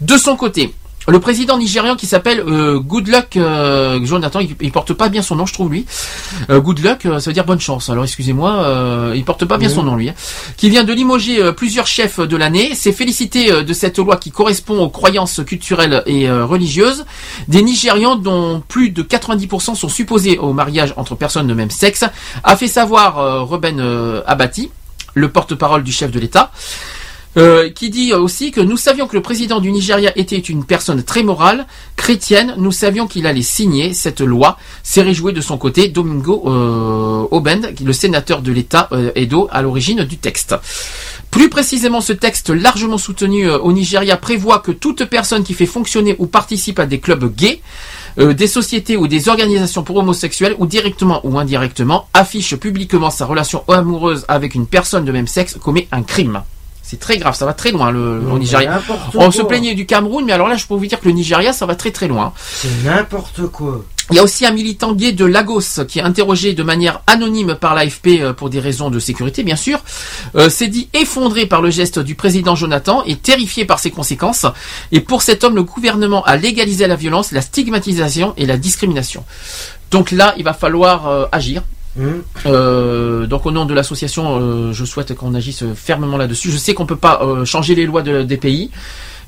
De 0.02 0.18
son 0.18 0.36
côté, 0.36 0.72
le 1.08 1.20
président 1.20 1.58
nigérian 1.58 1.96
qui 1.96 2.08
s'appelle 2.08 2.40
euh, 2.40 2.80
Goodluck 2.80 3.36
euh, 3.36 4.00
Jonathan, 4.06 4.40
il, 4.40 4.56
il 4.62 4.72
porte 4.72 4.94
pas 4.94 5.10
bien 5.10 5.22
son 5.22 5.36
nom, 5.36 5.46
je 5.46 5.54
trouve 5.54 5.70
lui. 5.72 5.86
Euh, 6.50 6.60
Goodluck, 6.62 7.06
euh, 7.06 7.20
ça 7.20 7.30
veut 7.30 7.34
dire 7.34 7.44
bonne 7.46 7.60
chance. 7.60 7.90
Alors 7.90 8.04
excusez-moi, 8.06 8.54
euh, 8.64 9.14
il 9.16 9.26
porte 9.26 9.44
pas 9.46 9.58
bien 9.58 9.68
Oui. 9.68 9.76
son 9.76 9.84
nom 9.84 9.96
lui. 9.96 10.10
hein. 10.10 10.14
Qui 10.56 10.70
vient 10.70 10.84
de 10.86 10.94
limoger 10.94 11.52
plusieurs 11.54 11.88
chefs 11.88 12.20
de 12.20 12.38
l'année, 12.38 12.74
s'est 12.74 12.94
félicité 12.94 13.64
de 13.64 13.74
cette 13.74 13.98
loi 13.98 14.16
qui 14.18 14.32
correspond 14.32 14.80
aux 14.80 14.90
croyances 14.90 15.42
culturelles 15.46 16.04
et 16.06 16.30
religieuses 16.32 17.06
des 17.48 17.62
Nigérians 17.62 18.16
dont 18.16 18.62
plus 18.68 18.90
de 18.90 19.04
90% 19.04 19.76
sont 19.76 19.90
supposés 19.90 20.38
au 20.38 20.54
mariage 20.54 20.94
entre 20.96 21.16
personnes 21.16 21.48
de 21.48 21.54
même 21.54 21.70
sexe, 21.72 22.06
a 22.44 22.56
fait 22.56 22.68
savoir 22.68 23.20
euh, 23.20 23.42
Ruben 23.44 23.82
Abati, 24.26 24.72
le 25.16 25.30
porte-parole 25.30 25.84
du 25.84 25.92
chef 25.92 26.12
de 26.12 26.20
l'État. 26.20 26.52
Euh, 27.36 27.70
qui 27.72 27.90
dit 27.90 28.14
aussi 28.14 28.52
que 28.52 28.62
nous 28.62 28.78
savions 28.78 29.08
que 29.08 29.16
le 29.16 29.22
président 29.22 29.60
du 29.60 29.72
Nigeria 29.72 30.12
était 30.16 30.38
une 30.38 30.64
personne 30.66 31.02
très 31.04 31.24
morale, 31.24 31.66
chrétienne. 31.96 32.54
Nous 32.58 32.72
savions 32.72 33.08
qu'il 33.08 33.26
allait 33.26 33.42
signer 33.42 33.94
cette 33.94 34.22
loi. 34.22 34.58
S'est 34.84 35.02
réjoui 35.02 35.34
de 35.34 35.42
son 35.42 35.58
côté 35.58 35.88
Domingo 35.88 36.44
euh, 36.46 37.28
Obend, 37.32 37.62
le 37.84 37.94
sénateur 37.94 38.42
de 38.42 38.52
l'État 38.52 38.88
euh, 38.92 39.12
Edo, 39.16 39.48
à 39.52 39.62
l'origine 39.62 40.04
du 40.04 40.18
texte. 40.18 40.56
Plus 41.34 41.50
précisément, 41.50 42.00
ce 42.00 42.14
texte 42.14 42.52
largement 42.52 43.00
soutenu 43.00 43.50
euh, 43.50 43.58
au 43.58 43.74
Nigeria 43.74 44.18
prévoit 44.18 44.60
que 44.60 44.72
toute 44.72 45.06
personne 45.06 45.44
qui 45.44 45.56
fait 45.56 45.66
fonctionner 45.66 46.16
ou 46.20 46.28
participe 46.28 46.78
à 46.78 46.86
des 46.86 47.00
clubs 47.00 47.34
gays, 47.36 47.60
euh, 48.20 48.36
des 48.36 48.46
sociétés 48.46 48.98
ou 48.98 49.08
des 49.08 49.30
organisations 49.30 49.82
pour 49.82 49.98
homosexuels, 49.98 50.56
ou 50.60 50.68
directement 50.68 51.22
ou 51.26 51.40
indirectement, 51.40 52.08
affiche 52.14 52.56
publiquement 52.58 53.10
sa 53.10 53.26
relation 53.26 53.64
amoureuse 53.68 54.26
avec 54.28 54.54
une 54.54 54.68
personne 54.68 55.06
de 55.06 55.12
même 55.12 55.26
sexe, 55.26 55.58
commet 55.60 55.88
un 55.92 56.04
crime. 56.04 56.44
C'est 56.94 57.00
très 57.00 57.18
grave, 57.18 57.34
ça 57.34 57.48
va 57.48 57.54
très 57.54 57.72
loin 57.72 57.90
le, 57.90 58.22
au 58.32 58.38
Nigeria. 58.38 58.80
On 59.16 59.32
se 59.32 59.42
plaignait 59.42 59.74
du 59.74 59.88
Cameroun, 59.88 60.26
mais 60.26 60.32
alors 60.34 60.48
là, 60.48 60.58
je 60.58 60.68
peux 60.68 60.76
vous 60.76 60.86
dire 60.86 61.00
que 61.00 61.08
le 61.08 61.14
Nigeria, 61.14 61.52
ça 61.52 61.66
va 61.66 61.74
très 61.74 61.90
très 61.90 62.08
loin. 62.08 62.34
C'est 62.38 62.68
n'importe 62.86 63.48
quoi. 63.48 63.84
Il 64.12 64.16
y 64.16 64.20
a 64.20 64.24
aussi 64.24 64.46
un 64.46 64.52
militant 64.52 64.94
gay 64.94 65.12
de 65.12 65.26
Lagos 65.26 65.86
qui 65.88 65.98
est 65.98 66.04
interrogé 66.04 66.54
de 66.54 66.62
manière 66.62 67.02
anonyme 67.08 67.56
par 67.56 67.74
l'AFP 67.74 68.20
euh, 68.20 68.34
pour 68.34 68.52
des 68.52 68.60
raisons 68.60 68.92
de 68.92 69.00
sécurité, 69.00 69.42
bien 69.42 69.56
sûr. 69.56 69.80
Euh, 70.36 70.50
s'est 70.50 70.68
dit 70.68 70.88
effondré 70.94 71.48
par 71.48 71.64
le 71.64 71.72
geste 71.72 71.98
du 71.98 72.14
président 72.14 72.54
Jonathan 72.54 73.02
et 73.08 73.16
terrifié 73.16 73.66
par 73.66 73.80
ses 73.80 73.90
conséquences. 73.90 74.46
Et 74.92 75.00
pour 75.00 75.24
cet 75.24 75.44
homme, 75.44 75.56
le 75.56 75.64
gouvernement 75.64 76.24
a 76.26 76.38
légalisé 76.38 76.86
la 76.86 76.96
violence, 76.96 77.32
la 77.32 77.42
stigmatisation 77.42 78.36
et 78.38 78.46
la 78.46 78.58
discrimination. 78.58 79.26
Donc 79.90 80.12
là, 80.12 80.36
il 80.38 80.44
va 80.44 80.54
falloir 80.54 81.08
euh, 81.08 81.26
agir. 81.32 81.64
Hum. 82.00 82.24
Euh, 82.48 83.28
donc 83.28 83.46
au 83.46 83.52
nom 83.52 83.66
de 83.66 83.74
l'association, 83.74 84.40
euh, 84.42 84.74
je 84.74 84.84
souhaite 84.84 85.14
qu'on 85.16 85.36
agisse 85.36 85.64
fermement 85.76 86.18
là-dessus. 86.18 86.50
Je 86.52 86.58
sais 86.58 86.74
qu'on 86.74 86.86
peut 86.88 86.96
pas 86.96 87.22
euh, 87.24 87.46
changer 87.46 87.76
les 87.76 87.86
lois 87.86 88.02
de- 88.02 88.24
des 88.24 88.38
pays, 88.38 88.72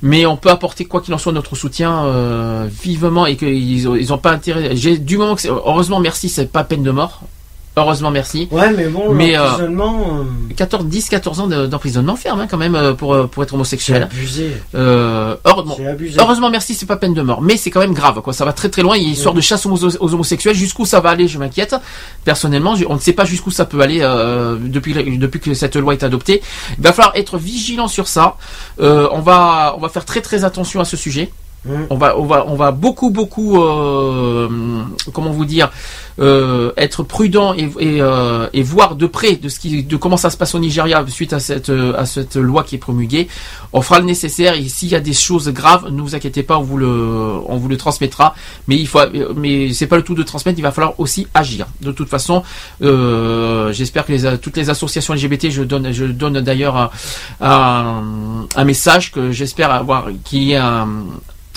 mais 0.01 0.25
on 0.25 0.35
peut 0.35 0.49
apporter 0.49 0.85
quoi 0.85 1.01
qu'il 1.01 1.13
en 1.13 1.17
soit 1.19 1.31
notre 1.31 1.55
soutien 1.55 2.65
vivement 2.83 3.25
et 3.27 3.35
qu'ils 3.37 3.81
ils 3.97 4.13
ont 4.13 4.17
pas 4.17 4.31
intérêt. 4.31 4.75
J'ai 4.75 4.97
du 4.97 5.17
moment 5.17 5.35
que 5.35 5.47
heureusement 5.47 5.99
merci, 5.99 6.27
c'est 6.29 6.51
pas 6.51 6.63
peine 6.63 6.83
de 6.83 6.91
mort. 6.91 7.21
Heureusement 7.77 8.09
merci. 8.11 8.47
Ouais, 8.51 8.71
mais 8.71 8.87
bon, 8.87 9.13
Mais, 9.13 9.37
euh, 9.37 9.43
l'emprisonnement, 9.43 10.19
euh, 10.21 10.53
14, 10.55 10.85
10, 10.85 11.09
14 11.09 11.39
ans 11.41 11.47
de- 11.47 11.65
d'emprisonnement 11.67 12.15
ferme 12.15 12.39
hein, 12.39 12.47
quand 12.49 12.57
même 12.57 12.75
euh, 12.75 12.93
pour 12.93 13.13
euh, 13.13 13.27
pour 13.27 13.43
être 13.43 13.49
c'est 13.49 13.55
homosexuel. 13.55 14.03
abusé. 14.03 14.51
Euh, 14.75 15.35
heureusement, 15.43 15.77
abusé. 15.89 16.17
heureusement 16.19 16.49
merci, 16.49 16.73
c'est 16.73 16.85
pas 16.85 16.95
peine 16.95 17.13
de 17.13 17.21
mort, 17.21 17.41
mais 17.41 17.57
c'est 17.57 17.71
quand 17.71 17.81
même 17.81 17.93
grave 17.93 18.21
quoi. 18.21 18.31
Ça 18.31 18.45
va 18.45 18.53
très 18.53 18.69
très 18.69 18.81
loin. 18.81 18.95
Il 18.95 19.01
y 19.03 19.05
a 19.05 19.07
une 19.09 19.13
histoire 19.13 19.33
de 19.35 19.41
chasse 19.41 19.65
aux, 19.65 19.83
aux 19.85 20.13
homosexuels. 20.13 20.55
Jusqu'où 20.55 20.85
ça 20.85 20.99
va 21.01 21.09
aller, 21.09 21.27
je 21.27 21.37
m'inquiète. 21.37 21.75
Personnellement, 22.23 22.75
on 22.87 22.95
ne 22.95 22.99
sait 22.99 23.13
pas 23.13 23.25
jusqu'où 23.25 23.51
ça 23.51 23.65
peut 23.65 23.81
aller 23.81 23.99
euh, 24.01 24.55
depuis 24.59 24.93
depuis 25.17 25.39
que 25.41 25.53
cette 25.53 25.75
loi 25.75 25.93
est 25.93 26.03
adoptée. 26.03 26.41
Il 26.77 26.83
va 26.83 26.93
falloir 26.93 27.15
être 27.17 27.37
vigilant 27.37 27.87
sur 27.89 28.07
ça. 28.07 28.37
Euh, 28.79 29.09
on 29.11 29.19
va 29.19 29.73
on 29.77 29.81
va 29.81 29.89
faire 29.89 30.05
très 30.05 30.21
très 30.21 30.45
attention 30.45 30.79
à 30.79 30.85
ce 30.85 30.95
sujet. 30.95 31.29
On 31.89 31.95
va, 31.97 32.15
on 32.19 32.25
va, 32.25 32.45
on 32.47 32.53
va 32.53 32.69
beaucoup, 32.69 33.09
beaucoup, 33.09 33.59
euh, 33.59 34.47
comment 35.13 35.31
vous 35.31 35.45
dire, 35.45 35.71
euh, 36.19 36.71
être 36.77 37.03
prudent 37.03 37.53
et, 37.53 37.69
et, 37.79 38.01
euh, 38.01 38.47
et 38.53 38.63
voir 38.63 38.95
de 38.95 39.05
près 39.05 39.35
de 39.35 39.49
ce 39.49 39.59
qui, 39.59 39.83
de 39.83 39.97
comment 39.97 40.17
ça 40.17 40.29
se 40.29 40.37
passe 40.37 40.55
au 40.55 40.59
Nigeria 40.59 41.03
suite 41.07 41.33
à 41.33 41.39
cette, 41.39 41.69
euh, 41.69 41.93
à 41.97 42.05
cette 42.05 42.35
loi 42.35 42.63
qui 42.63 42.75
est 42.75 42.79
promulguée. 42.79 43.27
On 43.73 43.81
fera 43.81 43.99
le 43.99 44.05
nécessaire. 44.05 44.53
Et 44.55 44.67
s'il 44.67 44.89
y 44.89 44.95
a 44.95 44.99
des 44.99 45.13
choses 45.13 45.49
graves, 45.49 45.89
ne 45.91 46.01
vous 46.01 46.15
inquiétez 46.15 46.43
pas, 46.43 46.57
on 46.57 46.63
vous 46.63 46.77
le, 46.77 46.87
on 47.47 47.57
vous 47.57 47.67
le 47.67 47.77
transmettra. 47.77 48.35
Mais 48.67 48.77
il 48.77 48.87
faut, 48.87 48.99
mais 49.35 49.73
c'est 49.73 49.87
pas 49.87 49.97
le 49.97 50.03
tout 50.03 50.15
de 50.15 50.23
transmettre. 50.23 50.57
Il 50.57 50.61
va 50.61 50.71
falloir 50.71 50.99
aussi 50.99 51.27
agir. 51.33 51.67
De 51.81 51.91
toute 51.91 52.09
façon, 52.09 52.43
euh, 52.81 53.71
j'espère 53.73 54.05
que 54.05 54.13
les, 54.13 54.37
toutes 54.37 54.57
les 54.57 54.69
associations 54.69 55.13
LGBT, 55.13 55.49
je 55.49 55.63
donne, 55.63 55.91
je 55.91 56.05
donne 56.05 56.39
d'ailleurs 56.41 56.77
un, 56.77 56.89
un, 57.41 58.47
un 58.55 58.63
message 58.63 59.11
que 59.11 59.31
j'espère 59.31 59.71
avoir, 59.71 60.07
qui 60.23 60.53
est 60.53 60.57
un 60.57 60.87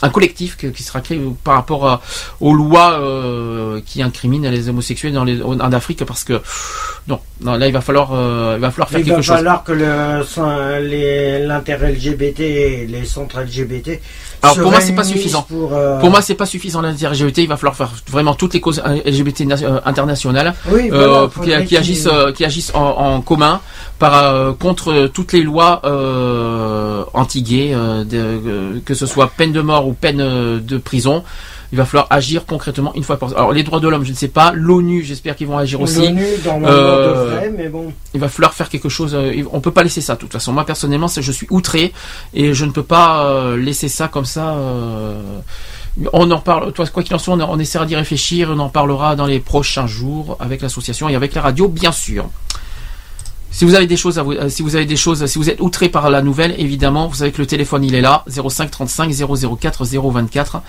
un 0.02 0.10
collectif 0.10 0.56
qui 0.56 0.82
sera 0.82 1.00
créé 1.00 1.20
par 1.44 1.54
rapport 1.54 1.88
à- 1.88 2.00
aux 2.40 2.54
lois 2.54 3.00
euh, 3.00 3.80
qui 3.84 4.02
incriminent 4.02 4.48
les 4.50 4.68
homosexuels 4.68 5.12
dans 5.12 5.24
les, 5.24 5.42
en 5.42 5.58
Afrique 5.72 6.04
parce 6.04 6.24
que 6.24 6.40
non, 7.08 7.20
non 7.40 7.56
là 7.56 7.66
il 7.68 7.72
va 7.72 7.80
falloir 7.80 8.10
euh, 8.12 8.54
il 8.56 8.60
va 8.60 8.70
falloir 8.70 8.88
faire 8.88 8.98
Il 9.00 9.04
quelque 9.04 9.16
va 9.16 9.22
chose. 9.22 9.36
falloir 9.36 9.62
que 9.64 9.72
le- 9.72 10.80
les- 10.80 11.46
l'inter-LGBT 11.46 12.40
et 12.40 12.86
les 12.88 13.04
centres 13.04 13.40
LGBT. 13.40 14.00
Alors 14.42 14.54
se 14.56 14.60
pour 14.60 14.70
moi 14.70 14.80
c'est 14.80 14.94
pas 14.94 15.04
suffisant. 15.04 15.42
Pour, 15.42 15.72
euh, 15.74 15.98
Pour 16.00 16.10
moi 16.10 16.20
c'est 16.22 16.34
pas 16.34 16.46
suffisant 16.46 16.80
l'inter-LGBT. 16.80 17.38
Il 17.38 17.48
va 17.48 17.56
falloir 17.56 17.76
faire 17.76 17.90
vraiment 18.10 18.34
toutes 18.34 18.54
les 18.54 18.60
causes 18.60 18.80
euh, 18.84 18.96
LGBT 19.04 19.42
euh, 19.62 19.80
internationales 19.84 20.54
Oui, 20.70 20.90
euh, 20.92 21.28
qui, 21.66 21.76
agissent 21.76 22.08
euh, 22.12 22.32
qui 22.32 22.44
agissent 22.44 22.72
en, 22.74 22.80
en 23.14 23.20
commun 23.20 23.60
par 23.98 24.14
euh, 24.24 24.52
contre 24.52 25.08
toutes 25.12 25.32
les 25.32 25.42
lois 25.42 25.80
euh, 25.84 27.04
anti-gays, 27.14 27.74
que 28.84 28.94
ce 28.94 29.06
soit 29.06 29.30
peine 29.36 29.52
de 29.52 29.60
mort 29.60 29.86
ou 29.86 29.92
peine 29.92 30.18
de 30.60 30.78
prison. 30.78 31.24
Il 31.70 31.76
va 31.76 31.84
falloir 31.84 32.06
agir 32.08 32.46
concrètement 32.46 32.94
une 32.94 33.02
fois 33.02 33.18
par 33.18 33.30
Alors 33.36 33.52
les 33.52 33.62
droits 33.62 33.78
de 33.80 33.88
l'homme, 33.88 34.04
je 34.04 34.10
ne 34.10 34.16
sais 34.16 34.28
pas. 34.28 34.52
L'ONU, 34.54 35.02
j'espère 35.04 35.36
qu'ils 35.36 35.46
vont 35.48 35.58
agir 35.58 35.80
aussi. 35.82 36.00
L'ONU, 36.00 36.24
normalement, 36.44 36.76
Euh, 36.78 37.24
devrait, 37.34 37.50
mais 37.56 37.68
bon. 37.68 37.92
il 38.14 38.20
va 38.20 38.28
falloir 38.28 38.54
faire 38.54 38.70
quelque 38.70 38.88
chose. 38.88 39.14
euh, 39.14 39.42
On 39.52 39.60
peut 39.60 39.70
pas 39.70 39.82
laisser 39.82 40.00
ça. 40.00 40.14
De 40.14 40.20
toute 40.20 40.32
façon, 40.32 40.52
moi 40.52 40.64
personnellement, 40.64 41.08
je 41.08 41.32
suis 41.32 41.46
outré 41.50 41.92
et 42.32 42.54
je 42.54 42.64
ne 42.64 42.70
peux 42.70 42.82
pas 42.82 43.26
euh, 43.26 43.56
laisser 43.58 43.88
ça 43.88 44.08
comme 44.08 44.24
ça. 44.24 44.54
euh, 44.54 45.20
On 46.14 46.30
en 46.30 46.38
parle. 46.38 46.72
Toi, 46.72 46.86
quoi 46.86 47.02
qu'il 47.02 47.14
en 47.14 47.18
soit, 47.18 47.34
on, 47.34 47.40
on 47.40 47.58
essaiera 47.58 47.84
d'y 47.84 47.96
réfléchir. 47.96 48.48
On 48.50 48.58
en 48.60 48.70
parlera 48.70 49.14
dans 49.14 49.26
les 49.26 49.40
prochains 49.40 49.86
jours 49.86 50.36
avec 50.40 50.62
l'association 50.62 51.08
et 51.10 51.16
avec 51.16 51.34
la 51.34 51.42
radio, 51.42 51.68
bien 51.68 51.92
sûr. 51.92 52.30
Si 53.50 53.64
vous 53.64 53.74
avez 53.74 53.86
des 53.86 53.96
choses 53.96 54.18
à 54.18 54.22
vous, 54.22 54.34
si 54.48 54.62
vous 54.62 54.76
avez 54.76 54.84
des 54.86 54.96
choses, 54.96 55.26
si 55.26 55.36
vous 55.38 55.50
êtes 55.50 55.60
outré 55.60 55.88
par 55.88 56.08
la 56.10 56.22
nouvelle, 56.22 56.54
évidemment, 56.58 57.08
vous 57.08 57.16
savez 57.16 57.32
que 57.32 57.38
le 57.42 57.46
téléphone 57.46 57.82
il 57.82 57.94
est 57.94 58.00
là, 58.02 58.24
05 58.28 58.70
35 58.70 59.10
004 59.58 59.84
024. 59.84 60.62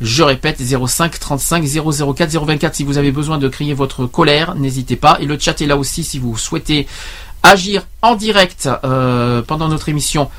Je 0.00 0.22
répète, 0.22 0.58
05 0.60 1.18
35 1.20 1.64
004 1.64 2.30
024. 2.44 2.74
Si 2.74 2.84
vous 2.84 2.96
avez 2.98 3.12
besoin 3.12 3.36
de 3.38 3.48
crier 3.48 3.74
votre 3.74 4.06
colère, 4.06 4.54
n'hésitez 4.54 4.96
pas. 4.96 5.18
Et 5.20 5.26
le 5.26 5.38
chat 5.38 5.60
est 5.60 5.66
là 5.66 5.76
aussi 5.76 6.02
si 6.04 6.18
vous 6.18 6.36
souhaitez 6.38 6.86
agir 7.42 7.82
en 8.02 8.14
direct 8.16 8.68
euh, 8.84 9.42
pendant 9.42 9.68
notre 9.68 9.88
émission 9.90 10.30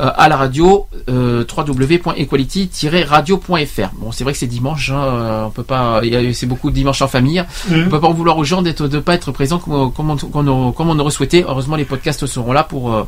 euh, 0.00 0.10
à 0.16 0.28
la 0.28 0.36
radio 0.36 0.86
euh, 1.08 1.44
www.equality-radio.fr. 1.56 3.88
Bon, 3.96 4.12
c'est 4.12 4.24
vrai 4.24 4.32
que 4.32 4.38
c'est 4.38 4.46
dimanche, 4.46 4.90
hein, 4.90 5.00
euh, 5.02 5.44
on 5.46 5.50
peut 5.50 5.62
pas, 5.62 6.00
c'est 6.32 6.46
beaucoup 6.46 6.70
de 6.70 6.74
dimanche 6.76 7.02
en 7.02 7.08
famille. 7.08 7.44
Mhm. 7.68 7.84
On 7.86 7.90
peut 7.90 8.00
pas 8.00 8.08
en 8.08 8.12
vouloir 8.12 8.38
aux 8.38 8.44
gens 8.44 8.62
d'être, 8.62 8.86
de 8.88 8.98
pas 9.00 9.14
être 9.14 9.32
présents 9.32 9.58
comme, 9.58 9.92
comme, 9.92 10.10
on, 10.10 10.16
comme 10.16 10.48
on- 10.48 10.72
comme 10.72 10.88
on 10.90 10.98
aurait 10.98 11.10
souhaité. 11.10 11.44
Heureusement, 11.46 11.76
les 11.76 11.84
podcasts 11.84 12.26
seront 12.26 12.52
là 12.52 12.62
pour. 12.64 12.94
euh, 12.94 13.06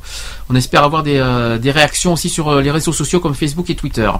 on 0.48 0.54
espère 0.56 0.82
avoir 0.84 1.02
des, 1.02 1.18
euh, 1.18 1.58
des 1.58 1.70
réactions 1.70 2.12
aussi 2.14 2.28
sur 2.28 2.60
les 2.60 2.70
réseaux 2.70 2.92
sociaux 2.92 3.20
comme 3.20 3.34
Facebook 3.34 3.70
et 3.70 3.74
Twitter. 3.76 4.10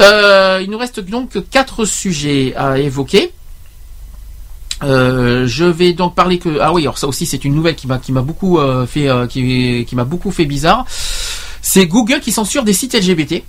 Euh, 0.00 0.60
il 0.62 0.70
nous 0.70 0.78
reste 0.78 1.00
donc 1.00 1.48
quatre 1.50 1.84
sujets 1.84 2.54
à 2.56 2.78
évoquer. 2.78 3.32
Euh, 4.82 5.46
je 5.46 5.64
vais 5.64 5.92
donc 5.92 6.14
parler 6.14 6.38
que 6.38 6.58
ah 6.60 6.72
oui 6.72 6.82
alors 6.82 6.98
ça 6.98 7.06
aussi 7.06 7.26
c'est 7.26 7.44
une 7.44 7.54
nouvelle 7.54 7.76
qui 7.76 7.86
m'a 7.86 8.22
beaucoup 8.22 8.58
euh, 8.58 8.86
fait 8.86 9.08
euh, 9.08 9.26
qui 9.26 9.88
m'a 9.92 10.04
beaucoup 10.04 10.30
fait 10.30 10.46
bizarre. 10.46 10.84
C'est 11.62 11.86
Google 11.86 12.20
qui 12.20 12.32
censure 12.32 12.64
des 12.64 12.72
sites 12.72 12.94
LGBT. 12.94 13.42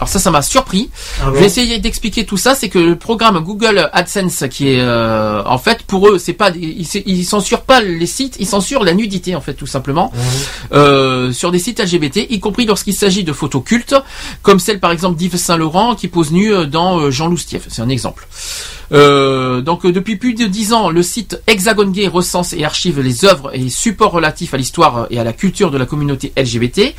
Alors 0.00 0.08
ça, 0.08 0.18
ça 0.18 0.30
m'a 0.30 0.40
surpris. 0.40 0.88
Ah 1.20 1.26
bon 1.26 1.34
je 1.34 1.40
vais 1.40 1.46
essayer 1.46 1.78
d'expliquer 1.78 2.24
tout 2.24 2.38
ça. 2.38 2.54
C'est 2.54 2.70
que 2.70 2.78
le 2.78 2.96
programme 2.96 3.38
Google 3.40 3.90
AdSense, 3.92 4.44
qui 4.50 4.68
est 4.68 4.80
euh, 4.80 5.42
en 5.44 5.58
fait 5.58 5.82
pour 5.82 6.08
eux, 6.08 6.18
c'est 6.18 6.32
pas, 6.32 6.50
ils, 6.50 6.86
ils 7.06 7.24
censurent 7.24 7.62
pas 7.62 7.82
les 7.82 8.06
sites, 8.06 8.36
ils 8.40 8.46
censurent 8.46 8.82
la 8.82 8.94
nudité 8.94 9.36
en 9.36 9.42
fait 9.42 9.52
tout 9.52 9.66
simplement 9.66 10.10
euh, 10.72 11.32
sur 11.32 11.50
des 11.50 11.58
sites 11.58 11.80
LGBT, 11.80 12.26
y 12.30 12.40
compris 12.40 12.64
lorsqu'il 12.64 12.94
s'agit 12.94 13.24
de 13.24 13.32
photos 13.34 13.62
cultes, 13.62 13.94
comme 14.42 14.58
celle 14.58 14.80
par 14.80 14.90
exemple 14.90 15.18
d'Yves 15.18 15.36
Saint 15.36 15.58
Laurent 15.58 15.94
qui 15.94 16.08
pose 16.08 16.32
nu 16.32 16.52
euh, 16.52 16.64
dans 16.64 16.98
euh, 16.98 17.10
Jean 17.10 17.28
Loustief. 17.28 17.66
C'est 17.68 17.82
un 17.82 17.88
exemple. 17.90 18.26
Euh, 18.92 19.60
donc 19.60 19.84
euh, 19.84 19.92
depuis 19.92 20.16
plus 20.16 20.34
de 20.34 20.46
dix 20.46 20.72
ans, 20.72 20.90
le 20.90 21.02
site 21.02 21.40
Hexagon 21.46 21.86
Gay 21.88 22.08
recense 22.08 22.52
et 22.52 22.64
archive 22.64 23.00
les 23.00 23.24
œuvres 23.24 23.54
et 23.54 23.68
supports 23.68 24.12
relatifs 24.12 24.54
à 24.54 24.56
l'histoire 24.56 25.06
et 25.10 25.20
à 25.20 25.24
la 25.24 25.32
culture 25.32 25.70
de 25.70 25.78
la 25.78 25.86
communauté 25.86 26.32
LGBT. 26.36 26.94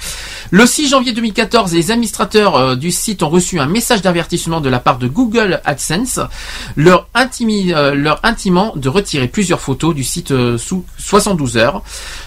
Le 0.52 0.66
6 0.66 0.90
janvier 0.90 1.12
2014, 1.14 1.74
les 1.74 1.92
administrateurs 1.92 2.56
euh, 2.56 2.76
du 2.76 2.92
site 2.92 3.24
ont 3.24 3.30
reçu 3.30 3.60
un 3.60 3.68
message 3.68 4.02
d'avertissement 4.02 4.62
de 4.62 4.70
la 4.70 4.80
part 4.80 4.98
de 4.98 5.08
Google 5.08 5.62
AdSense, 5.66 6.20
leur, 6.76 7.08
euh, 7.16 7.94
leur 7.94 8.20
intimant 8.24 8.74
de 8.76 8.90
retirer 8.90 9.28
plusieurs 9.28 9.60
photos 9.60 9.94
du 9.94 10.04
site 10.04 10.32
euh, 10.32 10.58
sous 10.58 10.86
72 10.98 11.58
heures. 11.58 11.84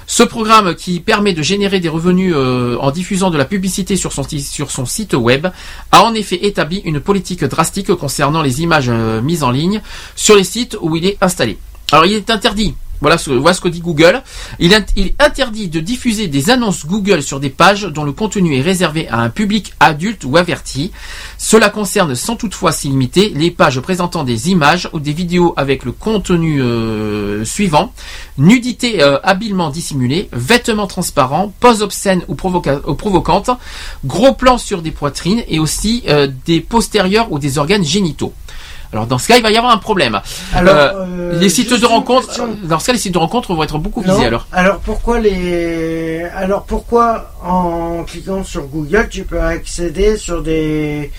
Ce 0.06 0.22
programme 0.22 0.74
qui 0.74 1.00
permet 1.00 1.32
de 1.32 1.42
générer 1.42 1.80
des 1.80 1.88
revenus 1.88 2.34
euh, 2.36 2.76
en 2.78 2.90
diffusant 2.90 3.30
de 3.30 3.38
la 3.38 3.44
publicité 3.44 3.96
sur 3.96 4.12
son, 4.12 4.22
sur 4.22 4.70
son 4.70 4.84
site 4.84 5.14
web 5.14 5.46
a 5.92 6.02
en 6.02 6.14
effet 6.14 6.44
établi 6.46 6.78
une 6.84 7.00
politique 7.00 7.44
drastique 7.44 7.94
concernant 7.94 8.42
les 8.42 8.62
images 8.62 8.88
euh, 8.88 9.22
mises 9.22 9.42
en 9.42 9.50
ligne 9.54 9.80
sur 10.14 10.36
les 10.36 10.44
sites 10.44 10.76
où 10.80 10.94
il 10.96 11.06
est 11.06 11.16
installé. 11.20 11.58
Alors 11.92 12.06
il 12.06 12.12
est 12.12 12.30
interdit. 12.30 12.74
Voilà 13.00 13.18
ce, 13.18 13.30
voilà 13.32 13.52
ce 13.52 13.60
que 13.60 13.68
dit 13.68 13.80
Google. 13.80 14.22
Il, 14.60 14.72
est 14.72 15.14
interdit 15.18 15.68
de 15.68 15.80
diffuser 15.80 16.26
des 16.26 16.48
annonces 16.48 16.86
Google 16.86 17.22
sur 17.22 17.38
des 17.38 17.50
pages 17.50 17.82
dont 17.82 18.04
le 18.04 18.12
contenu 18.12 18.56
est 18.56 18.62
réservé 18.62 19.08
à 19.08 19.18
un 19.18 19.28
public 19.28 19.74
adulte 19.78 20.24
ou 20.24 20.38
averti. 20.38 20.90
Cela 21.36 21.68
concerne 21.68 22.14
sans 22.14 22.36
toutefois 22.36 22.72
s'y 22.72 22.88
limiter 22.88 23.30
les 23.34 23.50
pages 23.50 23.80
présentant 23.80 24.24
des 24.24 24.48
images 24.48 24.88
ou 24.94 25.00
des 25.00 25.12
vidéos 25.12 25.52
avec 25.58 25.84
le 25.84 25.92
contenu 25.92 26.62
euh, 26.62 27.44
suivant 27.44 27.92
nudité 28.38 29.02
euh, 29.02 29.18
habilement 29.22 29.70
dissimulée, 29.70 30.28
vêtements 30.32 30.86
transparents, 30.86 31.52
poses 31.60 31.82
obscènes 31.82 32.22
ou, 32.28 32.34
provoca- 32.34 32.80
provocantes, 32.96 33.50
gros 34.04 34.32
plans 34.32 34.56
sur 34.58 34.80
des 34.82 34.92
poitrines 34.92 35.42
et 35.48 35.58
aussi 35.58 36.04
euh, 36.08 36.28
des 36.46 36.60
postérieurs 36.60 37.30
ou 37.32 37.38
des 37.38 37.58
organes 37.58 37.84
génitaux. 37.84 38.32
Alors 38.94 39.06
dans 39.08 39.18
ce 39.18 39.26
cas, 39.26 39.36
il 39.36 39.42
va 39.42 39.50
y 39.50 39.56
avoir 39.56 39.72
un 39.74 39.78
problème. 39.78 40.20
Alors, 40.54 40.74
Euh, 40.76 40.92
euh, 41.34 41.38
les 41.40 41.48
sites 41.48 41.70
de 41.72 41.76
une 41.76 41.84
rencontre, 41.86 42.28
question. 42.28 42.56
dans 42.62 42.78
ce 42.78 42.86
cas, 42.86 42.92
les 42.92 42.98
sites 43.00 43.12
de 43.14 43.18
rencontre 43.18 43.52
vont 43.52 43.62
être 43.64 43.76
beaucoup 43.78 44.02
Non. 44.02 44.14
visés 44.14 44.26
alors. 44.26 44.46
Alors 44.52 44.78
pourquoi 44.78 45.18
les 45.18 46.22
alors 46.36 46.62
pourquoi 46.64 47.32
en 47.44 48.04
cliquant 48.04 48.44
sur 48.44 48.62
Google 48.66 49.08
tu 49.10 49.24
peux 49.24 49.40
accéder 49.40 50.16
sur 50.16 50.42
des 50.42 51.10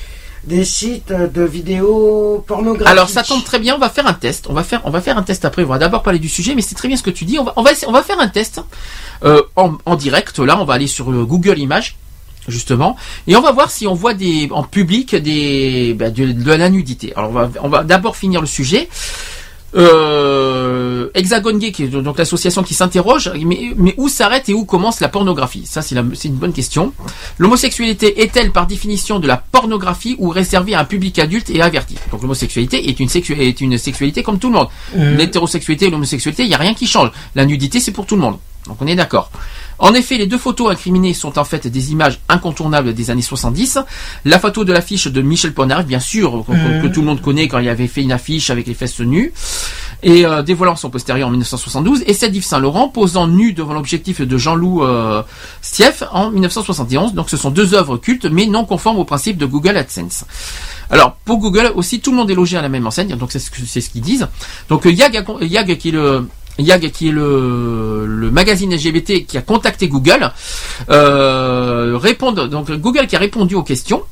des 0.45 0.63
sites 0.63 1.11
de 1.11 1.43
vidéos 1.43 2.43
pornographiques? 2.47 2.87
Alors 2.87 3.09
ça 3.09 3.23
tombe 3.23 3.43
très 3.43 3.59
bien, 3.59 3.75
on 3.75 3.79
va 3.79 3.89
faire 3.89 4.07
un 4.07 4.13
test. 4.13 4.45
On 4.49 4.53
va 4.53 4.63
faire, 4.63 4.79
on 4.85 4.91
va 4.91 5.01
faire 5.01 5.17
un 5.17 5.23
test 5.23 5.43
après. 5.43 5.63
On 5.63 5.67
va 5.67 5.77
d'abord 5.79 6.01
parler 6.03 6.19
du 6.19 6.29
sujet, 6.29 6.53
mais 6.55 6.61
c'est 6.61 6.75
très 6.75 6.87
bien 6.87 6.95
ce 6.97 7.03
que 7.03 7.09
tu 7.09 7.25
dis. 7.25 7.37
On 7.39 7.43
va, 7.43 7.51
on 7.57 7.61
va, 7.63 7.71
essayer- 7.73 7.87
on 7.87 7.91
va 7.91 8.03
faire 8.03 8.19
un 8.21 8.27
test 8.29 8.61
euh, 9.25 9.41
en, 9.57 9.73
en 9.85 9.95
direct. 9.95 10.39
Là, 10.39 10.57
on 10.61 10.65
va 10.65 10.75
aller 10.75 10.87
sur 10.87 11.11
euh, 11.11 11.25
Google 11.25 11.57
Images 11.59 11.95
justement, 12.47 12.95
et 13.27 13.35
on 13.35 13.41
va 13.41 13.51
voir 13.51 13.71
si 13.71 13.87
on 13.87 13.93
voit 13.93 14.13
des 14.13 14.47
en 14.51 14.63
public 14.63 15.15
des 15.15 15.93
bah, 15.93 16.09
de, 16.09 16.31
de 16.31 16.51
la 16.53 16.69
nudité. 16.69 17.13
Alors 17.15 17.29
on 17.29 17.33
va, 17.33 17.49
on 17.61 17.69
va 17.69 17.83
d'abord 17.83 18.15
finir 18.15 18.41
le 18.41 18.47
sujet. 18.47 18.89
Euh, 19.77 21.09
Hexagon 21.15 21.57
Gay, 21.57 21.73
qui 21.73 21.83
est 21.83 21.87
donc 21.87 22.17
l'association 22.17 22.63
qui 22.63 22.73
s'interroge, 22.73 23.29
mais, 23.45 23.73
mais 23.75 23.93
où 23.97 24.07
s'arrête 24.07 24.47
et 24.47 24.53
où 24.53 24.63
commence 24.63 25.01
la 25.01 25.09
pornographie? 25.09 25.65
Ça, 25.65 25.81
c'est 25.81 25.95
une 25.95 26.35
bonne 26.35 26.53
question. 26.53 26.93
L'homosexualité 27.39 28.21
est-elle 28.21 28.53
par 28.53 28.67
définition 28.67 29.19
de 29.19 29.27
la 29.27 29.35
pornographie 29.35 30.15
ou 30.17 30.29
réservée 30.29 30.75
à 30.75 30.79
un 30.79 30.85
public 30.85 31.19
adulte 31.19 31.49
et 31.49 31.61
averti? 31.61 31.95
Donc 32.11 32.21
l'homosexualité 32.21 32.87
est 32.87 32.99
une, 33.01 33.09
sexu- 33.09 33.37
est 33.37 33.59
une 33.59 33.77
sexualité 33.77 34.23
comme 34.23 34.39
tout 34.39 34.47
le 34.47 34.55
monde. 34.55 34.69
Mhm. 34.95 35.17
L'hétérosexualité 35.17 35.87
et 35.87 35.89
l'homosexualité, 35.89 36.43
il 36.43 36.49
n'y 36.49 36.55
a 36.55 36.59
rien 36.59 36.73
qui 36.73 36.87
change. 36.87 37.11
La 37.35 37.45
nudité, 37.45 37.81
c'est 37.81 37.91
pour 37.91 38.05
tout 38.05 38.15
le 38.15 38.21
monde. 38.21 38.37
Donc 38.67 38.77
on 38.79 38.87
est 38.87 38.95
d'accord. 38.95 39.29
En 39.79 39.93
effet, 39.93 40.17
les 40.17 40.27
deux 40.27 40.37
photos 40.37 40.71
incriminées 40.71 41.13
sont 41.13 41.37
en 41.37 41.43
fait 41.43 41.67
des 41.67 41.91
images 41.91 42.19
incontournables 42.29 42.93
des 42.93 43.09
années 43.09 43.21
70. 43.21 43.79
La 44.25 44.39
photo 44.39 44.63
de 44.63 44.71
l'affiche 44.71 45.07
de 45.07 45.21
Michel 45.21 45.53
Polnareff, 45.53 45.85
bien 45.85 45.99
sûr, 45.99 46.45
que, 46.45 46.81
que 46.81 46.87
tout 46.87 47.01
le 47.01 47.07
monde 47.07 47.21
connaît 47.21 47.47
quand 47.47 47.59
il 47.59 47.69
avait 47.69 47.87
fait 47.87 48.01
une 48.01 48.11
affiche 48.11 48.49
avec 48.49 48.67
les 48.67 48.73
fesses 48.73 48.99
nues, 48.99 49.33
et 50.03 50.25
euh, 50.25 50.43
dévoilant 50.43 50.75
son 50.75 50.89
postérieur 50.89 51.27
en 51.27 51.31
1972, 51.31 52.03
et 52.05 52.13
celle 52.13 52.31
d'Yves 52.31 52.45
Saint 52.45 52.59
Laurent 52.59 52.87
posant 52.89 53.27
nu 53.27 53.53
devant 53.53 53.73
l'objectif 53.73 54.21
de 54.21 54.37
Jean-Loup 54.37 54.83
euh, 54.83 55.23
Stieff 55.61 56.03
en 56.11 56.31
1971. 56.31 57.13
Donc 57.13 57.29
ce 57.29 57.37
sont 57.37 57.49
deux 57.49 57.73
œuvres 57.73 57.97
cultes, 57.97 58.25
mais 58.25 58.45
non 58.45 58.65
conformes 58.65 58.99
au 58.99 59.05
principe 59.05 59.37
de 59.37 59.45
Google 59.45 59.77
AdSense. 59.77 60.25
Alors 60.89 61.17
pour 61.25 61.39
Google 61.39 61.71
aussi, 61.75 61.99
tout 61.99 62.11
le 62.11 62.17
monde 62.17 62.29
est 62.29 62.35
logé 62.35 62.57
à 62.57 62.61
la 62.61 62.69
même 62.69 62.85
enseigne, 62.85 63.15
donc 63.15 63.31
c'est 63.31 63.39
ce 63.39 63.49
c'est 63.65 63.81
ce 63.81 63.89
qu'ils 63.89 64.01
disent. 64.01 64.27
Donc 64.69 64.85
euh, 64.85 64.91
Yag, 64.91 65.25
Yag 65.41 65.77
qui 65.77 65.89
est 65.89 65.93
le 65.93 66.27
Yag 66.57 66.89
qui 66.91 67.09
est 67.09 67.11
le, 67.11 68.05
le 68.05 68.31
magazine 68.31 68.73
LGBT 68.73 69.25
qui 69.25 69.37
a 69.37 69.41
contacté 69.41 69.87
Google, 69.87 70.31
euh, 70.89 71.99
donc 72.47 72.71
Google 72.71 73.07
qui 73.07 73.15
a 73.15 73.19
répondu 73.19 73.55
aux 73.55 73.63
questions 73.63 74.03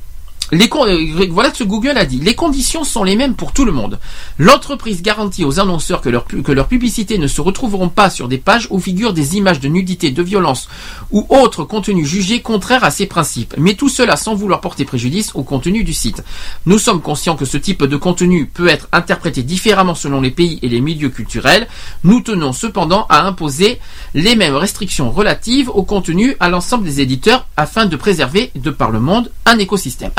Euh, 0.52 1.26
voilà 1.30 1.52
ce 1.52 1.62
que 1.62 1.68
Google 1.68 1.96
a 1.96 2.04
dit. 2.04 2.18
Les 2.18 2.34
conditions 2.34 2.84
sont 2.84 3.04
les 3.04 3.16
mêmes 3.16 3.34
pour 3.34 3.52
tout 3.52 3.64
le 3.64 3.72
monde. 3.72 3.98
L'entreprise 4.38 5.02
garantit 5.02 5.44
aux 5.44 5.58
annonceurs 5.58 6.00
que 6.00 6.52
leurs 6.52 6.68
publicités 6.68 7.18
ne 7.18 7.26
se 7.26 7.40
retrouveront 7.40 7.88
pas 7.88 8.10
sur 8.10 8.28
des 8.28 8.38
pages 8.38 8.68
où 8.70 8.78
figurent 8.78 9.14
des 9.14 9.36
images 9.36 9.60
de 9.60 9.68
nudité, 9.68 10.10
de 10.10 10.22
violence 10.22 10.68
ou 11.10 11.26
autres 11.28 11.64
contenus 11.64 12.06
jugés 12.06 12.40
contraires 12.40 12.84
à 12.84 12.90
ces 12.90 13.06
principes. 13.06 13.54
Mais 13.56 13.74
tout 13.74 13.88
cela 13.88 14.16
sans 14.16 14.34
vouloir 14.34 14.60
porter 14.60 14.84
préjudice 14.84 15.32
au 15.34 15.42
contenu 15.42 15.84
du 15.84 15.94
site. 15.94 16.22
Nous 16.66 16.78
sommes 16.78 17.00
conscients 17.00 17.36
que 17.36 17.44
ce 17.44 17.56
type 17.56 17.84
de 17.84 17.96
contenu 17.96 18.46
peut 18.46 18.68
être 18.68 18.88
interprété 18.92 19.42
différemment 19.42 19.94
selon 19.94 20.20
les 20.20 20.30
pays 20.30 20.58
et 20.62 20.68
les 20.68 20.80
milieux 20.80 21.10
culturels. 21.10 21.68
Nous 22.02 22.20
tenons 22.20 22.52
cependant 22.52 23.06
à 23.08 23.26
imposer 23.26 23.78
les 24.12 24.36
mêmes 24.36 24.56
restrictions 24.56 25.10
relatives 25.10 25.70
au 25.70 25.82
contenu 25.82 26.36
à 26.40 26.48
l'ensemble 26.48 26.84
des 26.84 27.00
éditeurs 27.00 27.46
afin 27.56 27.86
de 27.86 27.96
préserver 27.96 28.50
de 28.54 28.70
par 28.70 28.90
le 28.90 29.00
monde 29.00 29.30
un 29.46 29.58
écosystème. 29.58 30.10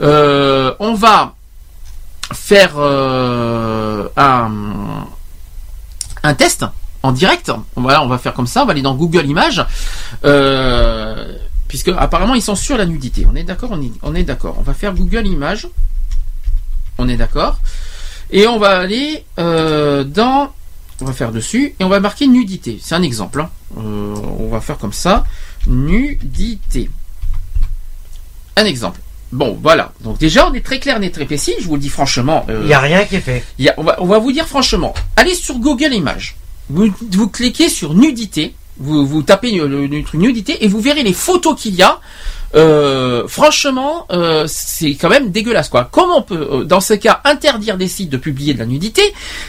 Euh, 0.00 0.74
on 0.78 0.94
va 0.94 1.34
faire 2.32 2.72
euh, 2.76 4.08
un, 4.16 5.06
test 6.34 6.64
en 7.02 7.12
direct. 7.12 7.52
On 7.76 7.82
va 7.82 8.18
faire 8.18 8.34
comme 8.34 8.46
ça. 8.46 8.62
On 8.62 8.66
va 8.66 8.72
aller 8.72 8.82
dans 8.82 8.94
Google 8.94 9.26
Images. 9.26 9.64
Euh, 10.24 11.36
puisque 11.68 11.88
apparemment 11.88 12.34
ils 12.34 12.42
censurent 12.42 12.78
la 12.78 12.86
nudité. 12.86 13.26
On 13.30 13.34
est 13.34 13.44
d'accord 13.44 13.70
on 14.02 14.14
est, 14.14 14.22
d'accord. 14.22 14.56
On 14.58 14.62
va 14.62 14.74
faire 14.74 14.94
Google 14.94 15.26
Images. 15.26 15.68
On 16.98 17.08
est 17.08 17.16
d'accord. 17.16 17.58
Et 18.30 18.46
on 18.46 18.58
va 18.58 18.78
aller 18.78 19.24
dans. 19.36 20.52
On 21.00 21.04
va 21.04 21.12
faire 21.12 21.30
dessus 21.30 21.76
et 21.78 21.84
on 21.84 21.88
va 21.88 22.00
marquer 22.00 22.26
nudité. 22.26 22.80
C'est 22.82 22.96
un 22.96 23.02
exemple. 23.02 23.40
hein. 23.40 23.50
On 23.76 24.48
va 24.50 24.60
faire 24.60 24.78
comme 24.78 24.92
ça. 24.92 25.22
Nudité. 25.68 26.90
Un 28.56 28.64
exemple. 28.64 28.98
Bon, 29.30 29.58
voilà. 29.62 29.92
Donc 30.02 30.18
déjà, 30.18 30.48
on 30.48 30.54
est 30.54 30.64
très 30.64 30.78
clair, 30.80 30.96
on 30.98 31.02
est 31.02 31.10
très 31.14 31.26
précis. 31.26 31.54
Je 31.60 31.66
vous 31.66 31.74
le 31.74 31.80
dis 31.80 31.90
franchement. 31.90 32.46
euh, 32.48 32.60
Il 32.62 32.66
n'y 32.68 32.74
a 32.74 32.80
rien 32.80 33.04
qui 33.04 33.16
est 33.16 33.20
fait. 33.20 33.44
il 33.58 33.64
y 33.66 33.68
a- 33.68 33.74
on, 33.76 33.82
va, 33.82 33.96
on 34.00 34.06
va 34.06 34.18
vous 34.18 34.32
dire 34.32 34.46
franchement. 34.46 34.94
Allez 35.16 35.34
sur 35.34 35.56
Google 35.58 35.92
Images. 35.92 36.36
Vous, 36.70 36.88
vous 37.12 37.28
cliquez 37.28 37.68
sur 37.68 37.94
nudité. 37.94 38.54
Vous, 38.78 39.06
vous 39.06 39.22
tapez 39.22 39.50
le, 39.52 39.66
le- 39.66 39.86
le 39.86 40.02
truc 40.04 40.20
nudité 40.20 40.64
et 40.64 40.68
vous 40.68 40.80
verrez 40.80 41.02
les 41.02 41.12
photos 41.12 41.60
qu'il 41.60 41.74
y 41.74 41.82
a. 41.82 42.00
Euh, 42.54 43.28
franchement, 43.28 44.06
euh, 44.10 44.44
c'est 44.48 44.94
quand 44.94 45.10
même 45.10 45.30
dégueulasse 45.30 45.68
quoi. 45.68 45.88
Comment 45.92 46.18
on 46.18 46.22
peut, 46.22 46.48
euh, 46.50 46.64
dans 46.64 46.80
ce 46.80 46.94
cas, 46.94 47.20
interdire 47.24 47.76
des 47.76 47.88
sites 47.88 48.08
de 48.08 48.16
publier 48.16 48.54
de 48.54 48.58
la 48.60 48.66
nudité 48.66 49.02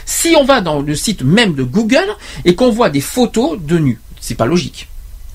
si 0.04 0.34
on 0.38 0.44
va 0.44 0.60
dans 0.60 0.80
le 0.80 0.94
site 0.94 1.22
même 1.22 1.54
de 1.54 1.62
Google 1.62 2.04
et 2.44 2.54
qu'on 2.54 2.70
voit 2.70 2.90
des 2.90 3.00
photos 3.00 3.58
de 3.58 3.78
nus? 3.78 4.00
C'est 4.20 4.34
pas 4.34 4.44
logique. 4.46 4.88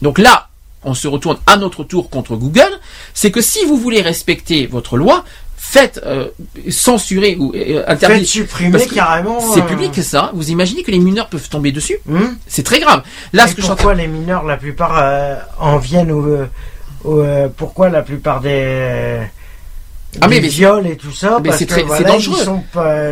Donc 0.03 0.19
là, 0.19 0.49
on 0.85 0.93
se 0.93 1.07
retourne 1.07 1.37
à 1.45 1.57
notre 1.57 1.83
tour 1.83 2.09
contre 2.09 2.35
Google. 2.35 2.79
C'est 3.13 3.31
que 3.31 3.41
si 3.41 3.65
vous 3.65 3.77
voulez 3.77 4.01
respecter 4.01 4.67
votre 4.67 4.97
loi, 4.97 5.25
faites 5.57 5.99
euh, 6.05 6.27
censurer 6.69 7.35
ou 7.39 7.51
euh, 7.55 7.83
interdire. 7.87 8.19
Faites 8.19 8.27
supprimer 8.27 8.87
carrément, 8.87 9.39
C'est 9.53 9.61
euh, 9.61 9.65
public 9.65 10.01
ça. 10.01 10.31
Vous 10.33 10.51
imaginez 10.51 10.83
que 10.83 10.91
les 10.91 10.99
mineurs 10.99 11.27
peuvent 11.27 11.49
tomber 11.49 11.71
dessus 11.71 11.97
C'est 12.47 12.63
très 12.63 12.79
grave. 12.79 13.03
Là, 13.33 13.45
Et 13.45 13.49
ce 13.49 13.55
que 13.55 13.61
je 13.61 13.67
pourquoi 13.67 13.93
les 13.95 14.07
mineurs, 14.07 14.43
la 14.43 14.57
plupart, 14.57 14.97
euh, 15.01 15.35
en 15.59 15.77
viennent 15.77 16.11
au, 16.11 16.25
euh, 16.25 16.45
au, 17.03 17.19
euh, 17.19 17.49
pourquoi 17.55 17.89
la 17.89 18.03
plupart 18.03 18.41
des, 18.41 19.21
Ah, 20.21 20.27
mais- 20.27 20.35
des 20.35 20.41
mais- 20.43 20.47
viols 20.49 20.87
et 20.87 20.97
tout 20.97 21.11
ça 21.11 21.39
mais 21.41 21.49
parce 21.49 21.59
c'est 21.59 21.81
voilà, 21.83 22.03
dangereux. 22.03 22.37
Ils 22.39 22.45
sont 22.45 22.63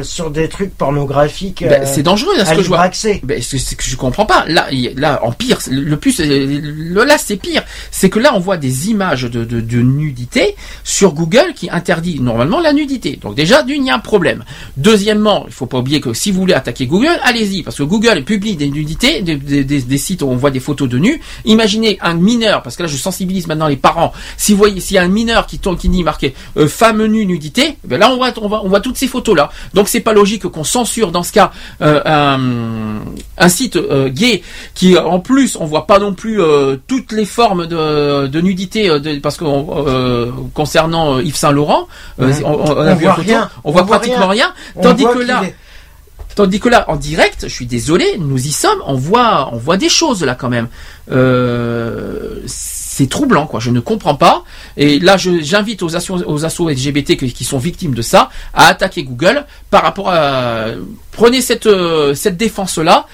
sur 0.04 0.32
des 0.32 0.48
trucs 0.50 0.76
pornographiques. 0.78 1.64
Ben, 1.68 1.82
euh, 1.84 1.86
c'est 1.86 2.04
dangereux 2.04 2.38
là, 2.38 2.46
ce 2.46 2.52
à 2.52 2.56
que 2.56 2.62
je 2.64 2.68
vois. 2.68 2.82
accès. 2.82 3.20
Ben, 3.24 3.42
c'est 3.42 3.58
c'est 3.58 3.76
que 3.76 3.84
je 3.84 3.96
comprends 3.96 4.26
pas. 4.26 4.46
Là, 4.48 4.68
là, 4.96 5.20
en 5.24 5.32
pire, 5.32 5.58
le 5.70 5.96
plus, 5.98 6.20
le, 6.20 7.04
là, 7.04 7.18
c'est 7.18 7.38
pire. 7.38 7.64
C'est 7.92 8.10
que 8.10 8.20
là, 8.20 8.32
on 8.36 8.40
voit 8.40 8.58
des 8.58 8.90
images 8.90 9.24
de, 9.24 9.44
de, 9.44 9.62
de 9.62 9.78
nudité 9.82 10.56
sur 10.84 11.14
Google 11.14 11.54
qui 11.56 11.70
interdit 11.70 12.20
normalement 12.20 12.60
la 12.60 12.74
nudité. 12.74 13.18
Donc 13.22 13.36
déjà, 13.36 13.64
d'une, 13.64 13.84
il 13.84 13.88
y 13.88 13.92
a 13.92 13.96
un 13.96 14.00
problème. 14.00 14.44
Deuxièmement, 14.78 15.46
il 15.48 15.54
faut 15.54 15.66
pas 15.66 15.78
oublier 15.80 16.02
que 16.02 16.14
si 16.14 16.32
vous 16.32 16.40
voulez 16.42 16.54
attaquer 16.54 16.88
Google, 16.88 17.20
allez-y, 17.24 17.64
parce 17.64 17.78
que 17.78 17.84
Google 17.84 18.24
publie 18.24 18.56
des 18.56 18.70
nudités, 18.70 19.22
des, 19.22 19.36
des- 19.36 19.64
des- 19.64 19.82
des 19.82 19.98
sites 19.98 20.22
où 20.22 20.28
on 20.28 20.36
voit 20.36 20.52
des 20.52 20.60
photos 20.60 20.90
de 20.90 20.98
nus. 20.98 21.22
Imaginez 21.46 21.98
un 22.02 22.14
mineur, 22.16 22.62
parce 22.64 22.76
que 22.76 22.84
là, 22.84 22.88
je 22.90 22.98
sensibilise 22.98 23.48
maintenant 23.48 23.68
les 23.68 23.78
parents. 23.78 24.14
Si 24.38 24.52
vous 24.52 24.58
voyez, 24.58 24.80
s'il 24.80 24.96
y 24.96 24.98
a 24.98 25.04
un 25.04 25.08
mineur 25.08 25.48
qui 25.48 25.60
tourne, 25.60 25.78
qui 25.78 25.90
dit 25.90 26.04
marqué 26.04 26.34
euh, 26.58 26.68
femme 26.68 26.93
nue 26.98 27.26
nudité, 27.26 27.78
ben 27.84 28.00
là, 28.00 28.10
on 28.12 28.18
voit, 28.18 28.32
on 28.42 28.48
voit, 28.48 28.62
on 28.64 28.70
voit 28.70 28.80
toutes 28.82 28.98
ces 28.98 29.08
photos 29.08 29.36
là. 29.36 29.50
Donc 29.74 29.88
c'est 29.90 30.00
pas 30.00 30.14
logique 30.14 30.48
qu'on 30.48 30.64
censure 30.64 31.12
dans 31.12 31.24
ce 31.24 31.32
cas 31.34 31.52
euh, 31.82 32.02
un, 32.06 33.00
un 33.38 33.50
site 33.50 33.76
euh, 33.76 34.10
gay 34.10 34.44
qui 34.74 34.98
en 34.98 35.20
plus 35.20 35.58
on 35.60 35.66
voit 35.66 35.88
pas 35.88 36.00
non 36.00 36.14
plus 36.14 36.42
euh, 36.42 36.78
toutes 36.88 37.12
les 37.12 37.26
formes 37.26 37.68
de, 37.68 38.28
de 38.28 38.42
nudité 38.42 38.88
de- 39.00 39.20
parce 39.20 39.38
que 39.38 39.46
concernant 40.54 41.20
Yves 41.20 41.36
Saint 41.36 41.52
Laurent 41.52 41.88
Ouais. 42.20 42.32
on, 42.46 42.54
on 42.54 42.78
a 42.78 42.92
On 42.92 42.96
vu 42.96 43.06
voit 43.06 43.16
photo, 43.16 43.28
rien. 43.28 43.50
on 43.64 43.72
voit 43.72 43.86
pratiquement 43.86 44.28
rien. 44.28 44.54
tandis 44.82 45.04
que 45.06 45.20
là 45.20 45.44
est- 45.44 45.56
Tandis 46.36 46.60
que 46.60 46.68
là, 46.68 46.84
en 46.90 46.96
direct, 46.96 47.42
je 47.44 47.54
suis 47.54 47.68
désolé, 47.68 48.16
nous 48.18 48.44
y 48.48 48.52
sommes, 48.52 48.80
on 48.88 48.96
voit, 48.96 49.50
on 49.54 49.58
voit 49.58 49.78
des 49.78 49.88
choses 49.90 50.24
là 50.24 50.34
quand 50.34 50.50
même. 50.50 50.68
Euh, 51.12 52.42
c'est 52.96 53.10
troublant, 53.10 53.48
quoi. 53.48 53.60
Je 53.60 53.72
ne 53.72 53.80
comprends 53.80 54.14
pas. 54.26 54.44
Et 54.78 55.00
là, 55.00 55.16
j'invite 55.18 55.82
aux 55.82 55.96
assos, 55.96 56.22
aux 56.34 56.46
assos 56.46 56.70
LGBT 56.70 57.10
qui, 57.18 57.34
qui 57.34 57.44
sont 57.44 57.58
victimes 57.70 57.96
de 57.96 58.04
ça 58.04 58.30
à 58.54 58.68
attaquer 58.68 59.04
Google 59.04 59.46
par 59.72 59.82
rapport 59.82 60.10
à. 60.12 60.66
Prenez 61.12 61.42
cette 61.42 61.68
euh, 61.68 62.14
cette 62.24 62.38
défense 62.38 62.78
là 62.90 63.06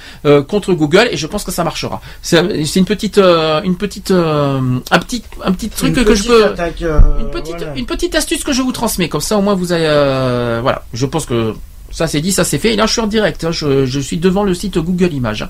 contre 0.52 0.74
Google 0.74 1.08
et 1.12 1.18
je 1.18 1.28
pense 1.28 1.44
que 1.44 1.52
ça 1.58 1.64
marchera. 1.64 2.02
C'est 2.22 2.76
une 2.76 2.86
petite 2.94 3.18
euh, 3.20 3.62
une 3.70 3.78
petite 3.78 4.12
euh, 4.12 4.80
un 4.92 5.00
petit 5.00 5.22
un 5.44 5.52
petit 5.54 5.70
truc 5.70 5.94
que 5.96 6.16
je 6.16 6.24
peux 6.30 6.46
attaque, 6.46 6.82
euh, 6.82 7.00
une 7.22 7.30
petite 7.30 7.58
voilà. 7.58 7.76
une 7.76 7.86
petite 7.86 8.16
astuce 8.16 8.44
que 8.44 8.54
je 8.54 8.62
vous 8.62 8.72
transmets. 8.74 9.10
Comme 9.10 9.22
ça, 9.30 9.38
au 9.38 9.42
moins, 9.42 9.56
vous 9.56 9.72
avez 9.72 9.86
euh, 9.88 10.60
voilà. 10.62 10.84
Je 10.94 11.06
pense 11.06 11.26
que 11.26 11.56
ça 11.92 12.08
c'est 12.08 12.22
dit, 12.22 12.32
ça 12.32 12.44
c'est 12.44 12.58
fait. 12.58 12.74
Et 12.74 12.76
là, 12.78 12.86
je 12.86 12.92
suis 12.94 13.02
en 13.02 13.08
direct. 13.08 13.44
hein. 13.46 13.52
Je, 13.52 13.86
je 13.86 14.00
suis 14.00 14.18
devant 14.18 14.44
le 14.44 14.54
site 14.54 14.78
Google 14.78 15.14
Images. 15.14 15.48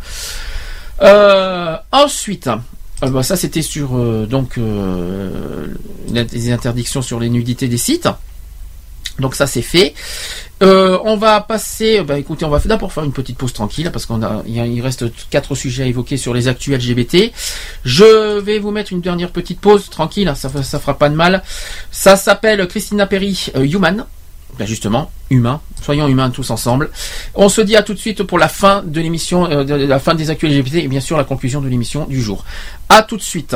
Euh, 1.02 1.76
ensuite, 1.92 2.50
euh, 3.04 3.10
bah, 3.10 3.24
ça 3.24 3.36
c'était 3.38 3.62
sur 3.62 3.96
euh, 3.98 4.26
donc 4.26 4.58
euh, 4.58 5.68
les 6.12 6.52
interdictions 6.52 7.02
sur 7.02 7.20
les 7.20 7.30
nudités 7.30 7.68
des 7.68 7.78
sites. 7.78 8.08
Donc 9.20 9.36
ça 9.36 9.48
c'est 9.48 9.62
fait. 9.62 9.94
Euh, 10.64 10.98
on 11.04 11.18
va 11.18 11.42
passer. 11.42 12.02
Bah 12.04 12.18
écoutez, 12.18 12.46
on 12.46 12.50
va 12.50 12.60
d'abord 12.60 12.94
faire 12.94 13.04
une 13.04 13.12
petite 13.12 13.38
pause 13.38 13.52
tranquille 13.52 13.90
parce 13.92 14.06
qu'on 14.06 14.24
a, 14.24 14.44
il 14.48 14.54
y 14.56 14.60
a- 14.62 14.66
il 14.66 14.82
reste 14.82 15.06
quatre 15.30 15.56
sujets 15.56 15.84
à 15.84 15.86
évoquer 15.88 16.16
sur 16.16 16.34
les 16.34 16.48
actus 16.48 16.74
LGBT. 16.74 17.34
Je 17.84 18.40
vais 18.40 18.60
vous 18.60 18.72
mettre 18.72 18.94
une 18.94 19.02
dernière 19.02 19.32
petite 19.32 19.60
pause 19.60 19.90
tranquille. 19.90 20.28
hein, 20.30 20.36
Ça, 20.36 20.50
ça 20.64 20.80
fera 20.80 20.98
pas 20.98 21.10
de 21.10 21.16
mal. 21.16 21.44
Ça 21.92 22.16
s'appelle 22.16 22.66
Christina 22.68 23.08
Perry 23.08 23.48
euh, 23.58 23.64
Human. 23.66 24.06
Ben 24.58 24.66
justement, 24.66 25.12
humain. 25.30 25.62
Soyons 25.82 26.08
humains 26.08 26.30
tous 26.30 26.50
ensemble. 26.50 26.90
On 27.36 27.50
se 27.50 27.62
dit 27.62 27.76
à 27.76 27.84
tout 27.84 27.94
de 27.94 28.00
suite 28.00 28.24
pour 28.24 28.38
la 28.38 28.50
fin 28.50 28.84
de 28.84 29.00
l'émission, 29.00 29.46
euh, 29.50 29.64
la 29.64 30.00
fin 30.00 30.16
des 30.16 30.30
actus 30.30 30.50
LGBT 30.50 30.76
et 30.76 30.88
bien 30.88 31.00
sûr 31.00 31.18
la 31.18 31.24
conclusion 31.24 31.62
de 31.62 31.68
l'émission 31.68 32.06
du 32.06 32.22
jour. 32.22 32.44
À 32.90 33.04
tout 33.04 33.18
de 33.18 33.22
suite. 33.22 33.56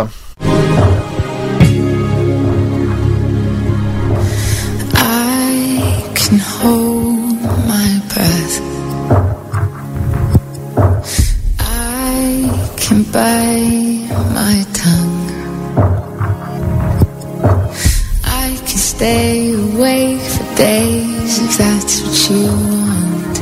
Stay 18.96 19.52
awake 19.54 20.22
for 20.34 20.48
days 20.56 21.34
if 21.46 21.58
that's 21.58 21.96
what 22.04 22.18
you 22.30 22.46
want. 22.70 23.36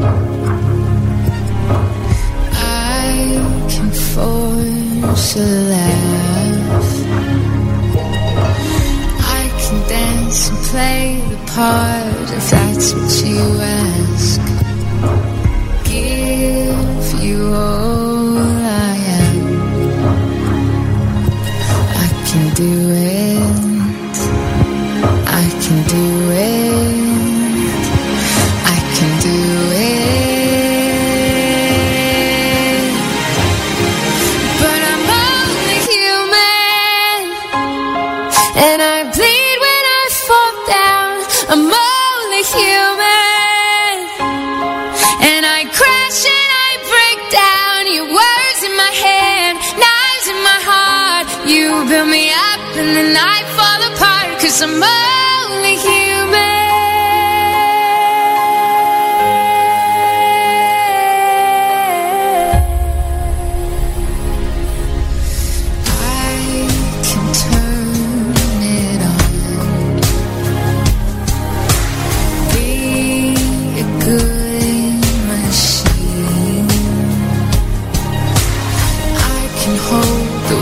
I 2.53 3.09
can 3.71 3.89
force 4.13 5.35
a 5.35 5.47
laugh. 5.71 5.98
Dance 10.29 10.49
and 10.49 10.57
play 10.65 11.19
the 11.29 11.37
part 11.51 12.31
if 12.31 12.49
that's 12.51 12.93
what 12.93 13.25
you 13.25 13.39
ask. 13.61 14.41
Give 15.89 17.23
you 17.23 17.53
all 17.53 17.88
build 51.87 52.09
me 52.09 52.29
up 52.29 52.59
and 52.75 52.89
then 52.95 53.15
I 53.15 53.43
fall 53.55 53.81
apart. 53.93 54.39
Cause 54.41 54.61
I'm 54.61 54.83
only 54.83 55.75
human. 55.75 56.09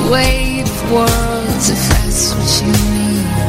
I 0.09 0.47
worlds 0.91 1.69
if 1.69 1.90
that's 1.90 2.33
what 2.33 2.61
you 2.61 2.72
mean. 2.72 3.47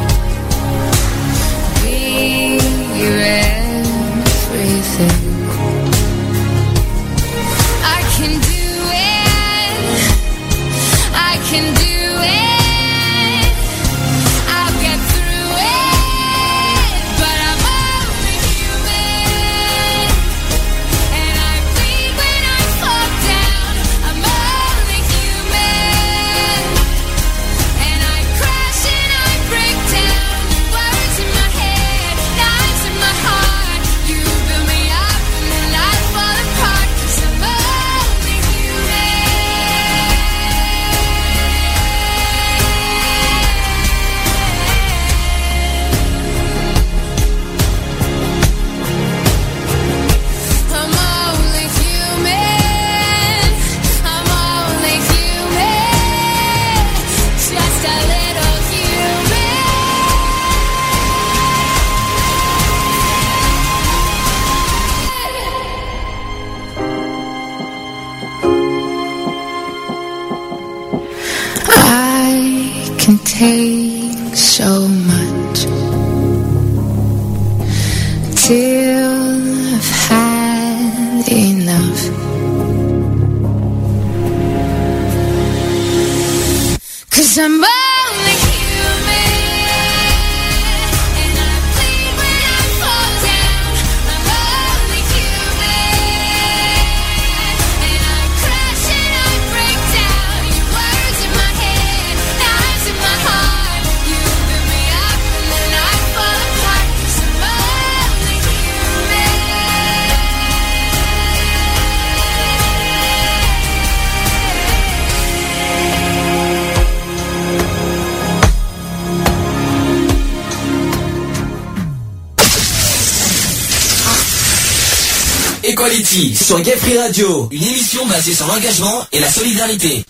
Sur 126.19 126.59
Gay 126.59 126.75
Free 126.75 126.97
Radio, 126.97 127.47
une 127.49 127.63
émission 127.63 128.05
basée 128.05 128.33
sur 128.33 128.45
l'engagement 128.45 129.05
et 129.13 129.21
la 129.21 129.29
solidarité. 129.29 130.03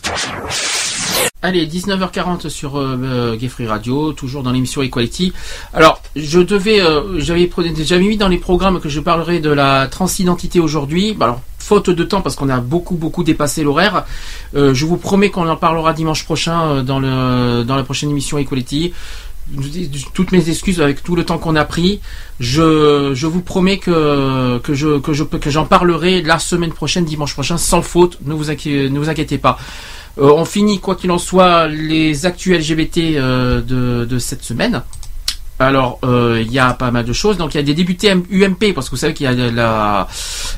Allez, 1.43 1.67
19h40 1.67 2.49
sur 2.49 2.77
euh, 2.79 2.97
euh, 3.03 3.35
Gay 3.35 3.47
Free 3.47 3.67
Radio, 3.67 4.11
toujours 4.13 4.41
dans 4.41 4.51
l'émission 4.51 4.81
Equality. 4.81 5.33
Alors, 5.71 6.01
je 6.15 6.39
devais, 6.39 6.81
euh, 6.81 7.19
j'avais 7.19 8.03
mis 8.03 8.17
dans 8.17 8.27
les 8.27 8.39
programmes 8.39 8.79
que 8.79 8.89
je 8.89 8.99
parlerai 8.99 9.39
de 9.39 9.51
la 9.51 9.85
transidentité 9.85 10.59
aujourd'hui. 10.59 11.13
Bah, 11.13 11.25
alors, 11.25 11.41
faute 11.59 11.91
de 11.91 12.03
temps 12.03 12.21
parce 12.21 12.35
qu'on 12.35 12.49
a 12.49 12.59
beaucoup 12.59 12.95
beaucoup 12.95 13.23
dépassé 13.23 13.61
l'horaire, 13.63 14.05
euh, 14.55 14.73
je 14.73 14.85
vous 14.87 14.97
promets 14.97 15.29
qu'on 15.29 15.47
en 15.47 15.57
parlera 15.57 15.93
dimanche 15.93 16.25
prochain 16.25 16.83
dans 16.83 16.99
la 16.99 17.83
prochaine 17.83 18.09
émission 18.09 18.39
Equality. 18.39 18.93
Toutes 20.13 20.31
mes 20.31 20.49
excuses 20.49 20.81
avec 20.81 21.03
tout 21.03 21.15
le 21.15 21.23
temps 21.25 21.37
qu'on 21.37 21.55
a 21.55 21.65
pris. 21.65 22.01
Je, 22.39 23.11
je 23.13 23.27
vous 23.27 23.41
promets 23.41 23.77
que 23.77 24.59
que 24.59 24.73
je 24.73 24.99
que 24.99 25.13
je 25.13 25.23
que 25.23 25.49
j'en 25.49 25.65
parlerai 25.65 26.21
la 26.21 26.39
semaine 26.39 26.71
prochaine, 26.71 27.05
dimanche 27.05 27.33
prochain, 27.33 27.57
sans 27.57 27.81
faute. 27.81 28.19
Ne 28.25 28.33
vous 28.33 28.49
inquiétez, 28.51 29.37
pas. 29.37 29.57
Euh, 30.17 30.31
on 30.35 30.45
finit, 30.45 30.79
quoi 30.79 30.95
qu'il 30.95 31.11
en 31.11 31.17
soit, 31.17 31.67
les 31.67 32.25
actus 32.25 32.57
LGBT 32.57 32.97
euh, 33.15 33.61
de 34.05 34.19
cette 34.19 34.43
semaine. 34.43 34.83
Alors, 35.61 35.99
euh, 36.05 36.41
il 36.41 36.51
y 36.53 36.57
a 36.57 36.73
pas 36.73 36.89
mal 36.89 37.03
de 37.03 37.11
choses. 37.11 37.35
Donc, 37.37 37.53
il 37.53 37.57
y 37.57 37.59
a 37.59 37.63
des 37.63 37.73
députés 37.73 38.09
UMP, 38.11 38.73
parce 38.73 38.87
que 38.87 38.91
vous 38.91 38.97
savez 38.97 39.13
qu'il 39.13 39.25
y 39.25 39.27
a 39.27 39.33
la, 39.33 40.07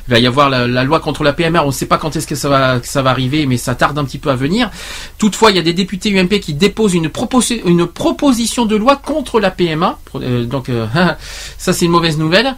va 0.06 0.18
y 0.20 0.26
avoir 0.28 0.48
la, 0.48 0.84
loi 0.84 1.00
contre 1.00 1.24
la 1.24 1.32
PMR. 1.32 1.60
On 1.64 1.66
ne 1.66 1.72
sait 1.72 1.86
pas 1.86 1.98
quand 1.98 2.14
est-ce 2.14 2.26
que 2.26 2.36
ça 2.36 2.48
va, 2.48 2.78
que 2.78 2.86
ça 2.86 3.02
va 3.02 3.10
arriver, 3.10 3.46
mais 3.46 3.56
ça 3.56 3.74
tarde 3.74 3.98
un 3.98 4.04
petit 4.04 4.18
peu 4.18 4.30
à 4.30 4.36
venir. 4.36 4.70
Toutefois, 5.18 5.50
il 5.50 5.56
y 5.56 5.58
a 5.58 5.62
des 5.62 5.72
députés 5.72 6.16
UMP 6.16 6.38
qui 6.38 6.54
déposent 6.54 6.94
une, 6.94 7.08
proposi- 7.08 7.62
une 7.66 7.88
proposition 7.88 8.64
de 8.64 8.76
loi 8.76 8.94
contre 8.94 9.40
la 9.40 9.50
PMA. 9.50 9.98
Euh, 10.14 10.44
donc, 10.44 10.68
euh, 10.68 10.86
ça, 11.58 11.72
c'est 11.72 11.84
une 11.84 11.90
mauvaise 11.90 12.16
nouvelle. 12.16 12.54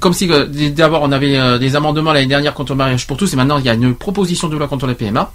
Comme 0.00 0.14
si, 0.14 0.28
d'abord, 0.70 1.02
on 1.02 1.12
avait 1.12 1.60
des 1.60 1.76
amendements 1.76 2.12
l'année 2.12 2.26
dernière 2.26 2.54
contre 2.54 2.72
le 2.72 2.78
mariage 2.78 3.06
pour 3.06 3.16
tous, 3.16 3.32
et 3.32 3.36
maintenant, 3.36 3.58
il 3.58 3.64
y 3.66 3.68
a 3.68 3.74
une 3.74 3.94
proposition 3.94 4.48
de 4.48 4.56
loi 4.56 4.66
contre 4.66 4.88
la 4.88 4.94
PMA. 4.94 5.30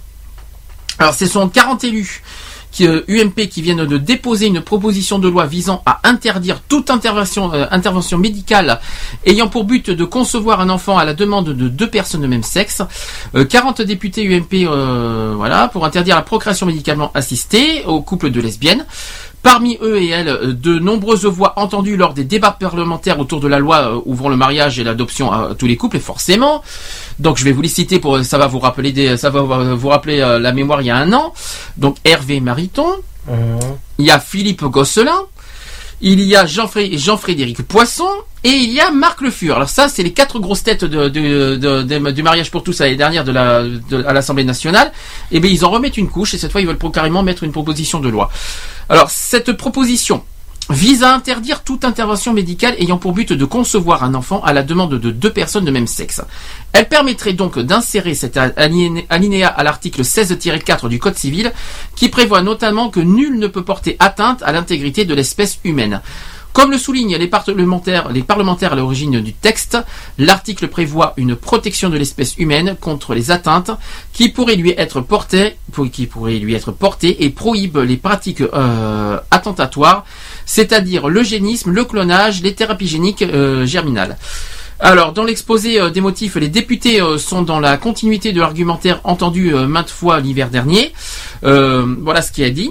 Alors, 0.98 1.14
ce 1.14 1.24
sont 1.24 1.48
40 1.48 1.84
élus 1.84 2.22
qui, 2.70 2.86
euh, 2.86 3.02
UMP 3.08 3.48
qui 3.48 3.62
viennent 3.62 3.84
de 3.84 3.98
déposer 3.98 4.46
une 4.46 4.60
proposition 4.60 5.18
de 5.18 5.28
loi 5.28 5.46
visant 5.46 5.82
à 5.86 6.00
interdire 6.04 6.60
toute 6.68 6.90
intervention, 6.90 7.52
euh, 7.52 7.66
intervention 7.70 8.18
médicale 8.18 8.80
ayant 9.26 9.48
pour 9.48 9.64
but 9.64 9.90
de 9.90 10.04
concevoir 10.04 10.60
un 10.60 10.70
enfant 10.70 10.98
à 10.98 11.04
la 11.04 11.14
demande 11.14 11.50
de 11.50 11.68
deux 11.68 11.88
personnes 11.88 12.22
de 12.22 12.26
même 12.26 12.42
sexe. 12.42 12.82
Euh, 13.34 13.44
40 13.44 13.82
députés 13.82 14.24
UMP 14.26 14.66
euh, 14.66 15.34
voilà, 15.36 15.68
pour 15.68 15.84
interdire 15.84 16.16
la 16.16 16.22
procréation 16.22 16.66
médicalement 16.66 17.10
assistée 17.14 17.84
aux 17.86 18.00
couples 18.02 18.30
de 18.30 18.40
lesbiennes. 18.40 18.84
Parmi 19.42 19.78
eux 19.80 20.00
et 20.00 20.08
elles, 20.08 20.28
euh, 20.28 20.52
de 20.52 20.78
nombreuses 20.78 21.24
voix 21.24 21.54
entendues 21.56 21.96
lors 21.96 22.12
des 22.12 22.24
débats 22.24 22.50
parlementaires 22.50 23.18
autour 23.18 23.40
de 23.40 23.48
la 23.48 23.58
loi 23.58 23.78
euh, 23.78 24.00
ouvrant 24.04 24.28
le 24.28 24.36
mariage 24.36 24.78
et 24.78 24.84
l'adoption 24.84 25.32
à 25.32 25.54
tous 25.54 25.66
les 25.66 25.76
couples, 25.76 25.96
et 25.96 26.00
forcément. 26.00 26.62
Donc 27.18 27.38
je 27.38 27.44
vais 27.44 27.52
vous 27.52 27.62
les 27.62 27.68
citer 27.68 28.00
pour 28.00 28.22
ça 28.22 28.36
va 28.36 28.46
vous 28.48 28.58
rappeler 28.58 28.92
des, 28.92 29.16
ça 29.16 29.30
va 29.30 29.40
vous 29.40 29.88
rappeler 29.88 30.20
euh, 30.20 30.38
la 30.38 30.52
mémoire 30.52 30.82
il 30.82 30.86
y 30.86 30.90
a 30.90 30.96
un 30.96 31.12
an. 31.14 31.32
Donc 31.78 31.96
Hervé 32.04 32.40
Mariton, 32.40 32.90
il 33.98 34.04
y 34.04 34.10
a 34.10 34.20
Philippe 34.20 34.64
Gosselin, 34.64 35.20
il 36.00 36.20
y 36.20 36.34
a 36.36 36.46
Jean-Fré- 36.46 36.96
Jean-Frédéric 36.96 37.62
Poisson 37.62 38.08
et 38.42 38.50
il 38.50 38.70
y 38.72 38.80
a 38.80 38.90
Marc 38.90 39.20
Le 39.20 39.30
Fur. 39.30 39.56
Alors 39.56 39.68
ça, 39.68 39.88
c'est 39.88 40.02
les 40.02 40.12
quatre 40.12 40.38
grosses 40.38 40.62
têtes 40.62 40.84
du 40.84 42.22
mariage 42.22 42.50
pour 42.50 42.62
tous 42.62 42.78
l'année 42.80 42.96
dernière 42.96 43.24
à 43.28 44.12
l'Assemblée 44.12 44.44
nationale. 44.44 44.92
Et 45.30 45.40
bien 45.40 45.50
ils 45.50 45.64
en 45.64 45.70
remettent 45.70 45.98
une 45.98 46.08
couche 46.08 46.34
et 46.34 46.38
cette 46.38 46.52
fois 46.52 46.60
ils 46.60 46.66
veulent 46.66 46.78
carrément 46.92 47.22
mettre 47.22 47.44
une 47.44 47.52
proposition 47.52 48.00
de 48.00 48.08
loi. 48.08 48.30
Alors 48.88 49.10
cette 49.10 49.52
proposition 49.52 50.24
vise 50.70 51.02
à 51.02 51.14
interdire 51.14 51.62
toute 51.64 51.84
intervention 51.84 52.32
médicale 52.32 52.74
ayant 52.78 52.96
pour 52.96 53.12
but 53.12 53.32
de 53.32 53.44
concevoir 53.44 54.04
un 54.04 54.14
enfant 54.14 54.42
à 54.42 54.52
la 54.52 54.62
demande 54.62 54.98
de 54.98 55.10
deux 55.10 55.32
personnes 55.32 55.64
de 55.64 55.70
même 55.70 55.86
sexe. 55.86 56.22
Elle 56.72 56.88
permettrait 56.88 57.32
donc 57.32 57.58
d'insérer 57.58 58.14
cet 58.14 58.36
aliné- 58.36 59.06
alinéa 59.10 59.48
à 59.48 59.62
l'article 59.64 60.02
16-4 60.02 60.88
du 60.88 60.98
Code 60.98 61.16
civil 61.16 61.52
qui 61.96 62.08
prévoit 62.08 62.42
notamment 62.42 62.88
que 62.88 63.00
nul 63.00 63.38
ne 63.38 63.48
peut 63.48 63.64
porter 63.64 63.96
atteinte 63.98 64.42
à 64.44 64.52
l'intégrité 64.52 65.04
de 65.04 65.14
l'espèce 65.14 65.58
humaine. 65.64 66.00
Comme 66.52 66.72
le 66.72 66.78
soulignent 66.78 67.16
les 67.16 67.28
parlementaires, 67.28 68.72
à 68.72 68.76
l'origine 68.76 69.20
du 69.20 69.32
texte, 69.32 69.78
l'article 70.18 70.66
prévoit 70.68 71.14
une 71.16 71.36
protection 71.36 71.90
de 71.90 71.96
l'espèce 71.96 72.36
humaine 72.38 72.76
contre 72.80 73.14
les 73.14 73.30
atteintes 73.30 73.70
qui 74.12 74.30
pourraient 74.30 74.56
lui 74.56 74.74
être 74.76 75.00
portées, 75.00 75.56
et 77.24 77.30
prohibe 77.30 77.78
les 77.78 77.96
pratiques 77.96 78.40
euh, 78.40 79.18
attentatoires, 79.30 80.04
c'est-à-dire 80.44 81.08
l'eugénisme, 81.08 81.70
le 81.70 81.84
clonage, 81.84 82.42
les 82.42 82.54
thérapies 82.54 82.88
géniques 82.88 83.22
euh, 83.22 83.64
germinales. 83.64 84.18
Alors, 84.80 85.12
dans 85.12 85.24
l'exposé 85.24 85.80
euh, 85.80 85.90
des 85.90 86.00
motifs, 86.00 86.34
les 86.34 86.48
députés 86.48 87.00
sont 87.18 87.42
dans 87.42 87.60
la 87.60 87.76
continuité 87.76 88.32
de 88.32 88.40
l'argumentaire 88.40 89.00
entendu 89.04 89.54
maintes 89.54 89.90
fois 89.90 90.18
l'hiver 90.18 90.50
dernier. 90.50 90.92
Voilà 91.42 92.22
ce 92.22 92.32
qui 92.32 92.42
est 92.42 92.50
dit. 92.50 92.70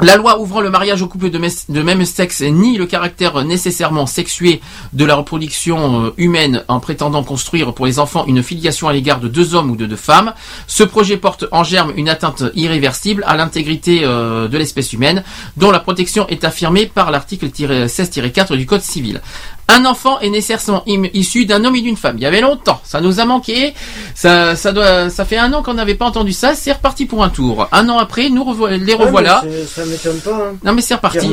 La 0.00 0.16
loi 0.16 0.40
ouvrant 0.40 0.60
le 0.60 0.70
mariage 0.70 1.02
aux 1.02 1.06
couples 1.06 1.30
de, 1.30 1.82
même 1.82 2.04
sexe 2.04 2.40
nie 2.40 2.76
le 2.76 2.86
caractère 2.86 3.44
nécessairement 3.44 4.06
sexué 4.06 4.60
de 4.92 5.04
la 5.04 5.14
reproduction 5.14 6.06
euh, 6.06 6.10
humaine 6.16 6.64
en 6.66 6.80
prétendant 6.80 7.22
construire 7.22 7.72
pour 7.72 7.86
les 7.86 8.00
enfants 8.00 8.24
une 8.26 8.42
filiation 8.42 8.88
à 8.88 8.92
l'égard 8.92 9.20
de 9.20 9.28
deux 9.28 9.54
hommes 9.54 9.70
ou 9.70 9.76
de 9.76 9.86
deux 9.86 9.94
femmes. 9.94 10.34
Ce 10.66 10.82
projet 10.82 11.16
porte 11.16 11.44
en 11.52 11.62
germe 11.62 11.92
une 11.96 12.08
atteinte 12.08 12.42
irréversible 12.56 13.22
à 13.28 13.36
l'intégrité 13.36 14.00
euh, 14.02 14.48
de 14.48 14.58
l'espèce 14.58 14.92
humaine, 14.92 15.22
dont 15.56 15.70
la 15.70 15.78
protection 15.78 16.26
est 16.26 16.42
affirmée 16.42 16.86
par 16.86 17.12
l'article 17.12 17.46
16-4 17.46 18.56
du 18.56 18.66
Code 18.66 18.82
civil. 18.82 19.20
Un 19.68 19.86
enfant 19.86 20.20
est 20.20 20.28
nécessairement 20.30 20.82
issu 20.86 21.46
d'un 21.46 21.64
homme 21.64 21.74
et 21.76 21.80
d'une 21.80 21.96
femme. 21.96 22.16
Il 22.18 22.22
y 22.22 22.26
avait 22.26 22.40
longtemps, 22.42 22.80
ça 22.84 23.00
nous 23.00 23.18
a 23.20 23.24
manqué. 23.24 23.72
Ça, 24.14 24.56
ça 24.56 24.72
doit, 24.72 25.08
ça 25.10 25.24
fait 25.24 25.38
un 25.38 25.52
an 25.54 25.62
qu'on 25.62 25.74
n'avait 25.74 25.94
pas 25.94 26.04
entendu 26.04 26.32
ça. 26.32 26.54
C'est 26.54 26.72
reparti 26.72 27.06
pour 27.06 27.24
un 27.24 27.30
tour. 27.30 27.66
Un 27.72 27.88
an 27.88 27.98
après, 27.98 28.28
nous 28.28 28.44
revo- 28.44 28.68
les 28.68 28.94
Ouais, 28.94 29.04
revoilà. 29.04 29.42
mais 29.44 29.64
ça 29.64 29.84
m'étonne 29.86 30.18
pas. 30.20 30.30
hein. 30.50 30.56
Non 30.64 30.72
mais 30.74 30.82
c'est 30.82 30.94
reparti. 30.94 31.28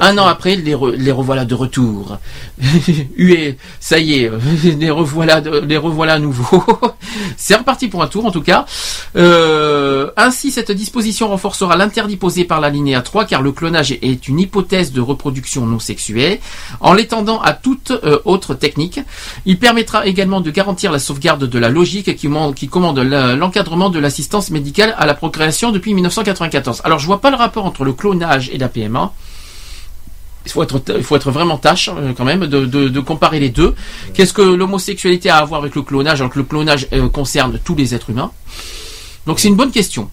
Un 0.00 0.18
an 0.18 0.26
après, 0.26 0.56
les, 0.56 0.74
re- 0.74 0.94
les 0.94 1.12
revoilà 1.12 1.44
de 1.44 1.54
retour. 1.54 2.18
Hué, 3.16 3.58
ça 3.80 3.98
y 3.98 4.14
est, 4.24 4.30
les 4.78 4.90
revoilà, 4.90 5.40
de- 5.40 5.58
les 5.60 5.76
revoilà 5.76 6.14
à 6.14 6.18
nouveau. 6.18 6.64
c'est 7.36 7.56
reparti 7.56 7.88
pour 7.88 8.02
un 8.02 8.06
tour 8.08 8.24
en 8.26 8.30
tout 8.30 8.42
cas. 8.42 8.64
Euh, 9.16 10.10
ainsi, 10.16 10.50
cette 10.50 10.72
disposition 10.72 11.28
renforcera 11.28 11.76
l'interdit 11.76 12.16
posé 12.16 12.44
par 12.44 12.60
l'alinéa 12.60 13.02
3 13.02 13.24
car 13.26 13.42
le 13.42 13.52
clonage 13.52 13.92
est 13.92 14.28
une 14.28 14.40
hypothèse 14.40 14.92
de 14.92 15.00
reproduction 15.00 15.66
non 15.66 15.78
sexuée. 15.78 16.40
En 16.80 16.92
l'étendant 16.94 17.40
à 17.40 17.52
toute 17.74 17.90
euh, 18.04 18.18
autre 18.24 18.54
technique, 18.54 19.00
il 19.46 19.58
permettra 19.58 20.06
également 20.06 20.40
de 20.40 20.50
garantir 20.50 20.92
la 20.92 20.98
sauvegarde 20.98 21.44
de 21.44 21.58
la 21.58 21.68
logique 21.68 22.14
qui, 22.16 22.68
commande 22.68 22.98
l'encadrement 22.98 23.90
de 23.90 23.98
l'assistance 23.98 24.50
médicale 24.50 24.94
à 24.98 25.06
la 25.06 25.14
procréation 25.14 25.72
depuis 25.72 25.94
1994. 25.94 26.82
Alors 26.84 26.98
je 26.98 27.06
vois 27.06 27.20
pas 27.20 27.30
le 27.30 27.36
rapport 27.36 27.64
entre 27.64 27.84
le 27.84 27.92
clonage 27.92 28.50
et 28.52 28.58
la 28.58 28.68
PMA. 28.68 29.12
Il 30.46 30.52
faut 30.52 30.62
être, 30.62 31.30
vraiment 31.30 31.56
tâche 31.56 31.88
euh, 31.88 32.12
quand 32.16 32.24
même 32.24 32.46
de 32.46 33.00
comparer 33.00 33.40
les 33.40 33.48
deux. 33.50 33.74
Qu'est-ce 34.12 34.34
que 34.34 34.42
l'homosexualité 34.42 35.30
a 35.30 35.38
à 35.38 35.44
voir 35.44 35.60
avec 35.60 35.74
le 35.74 35.82
clonage 35.82 36.20
alors 36.20 36.32
que 36.32 36.38
le 36.38 36.44
clonage 36.44 36.86
euh, 36.92 37.08
concerne 37.08 37.58
tous 37.64 37.74
les 37.74 37.94
êtres 37.94 38.10
humains? 38.10 38.30
Donc 39.26 39.40
c'est 39.40 39.48
une 39.48 39.56
bonne 39.56 39.72
question. 39.72 40.10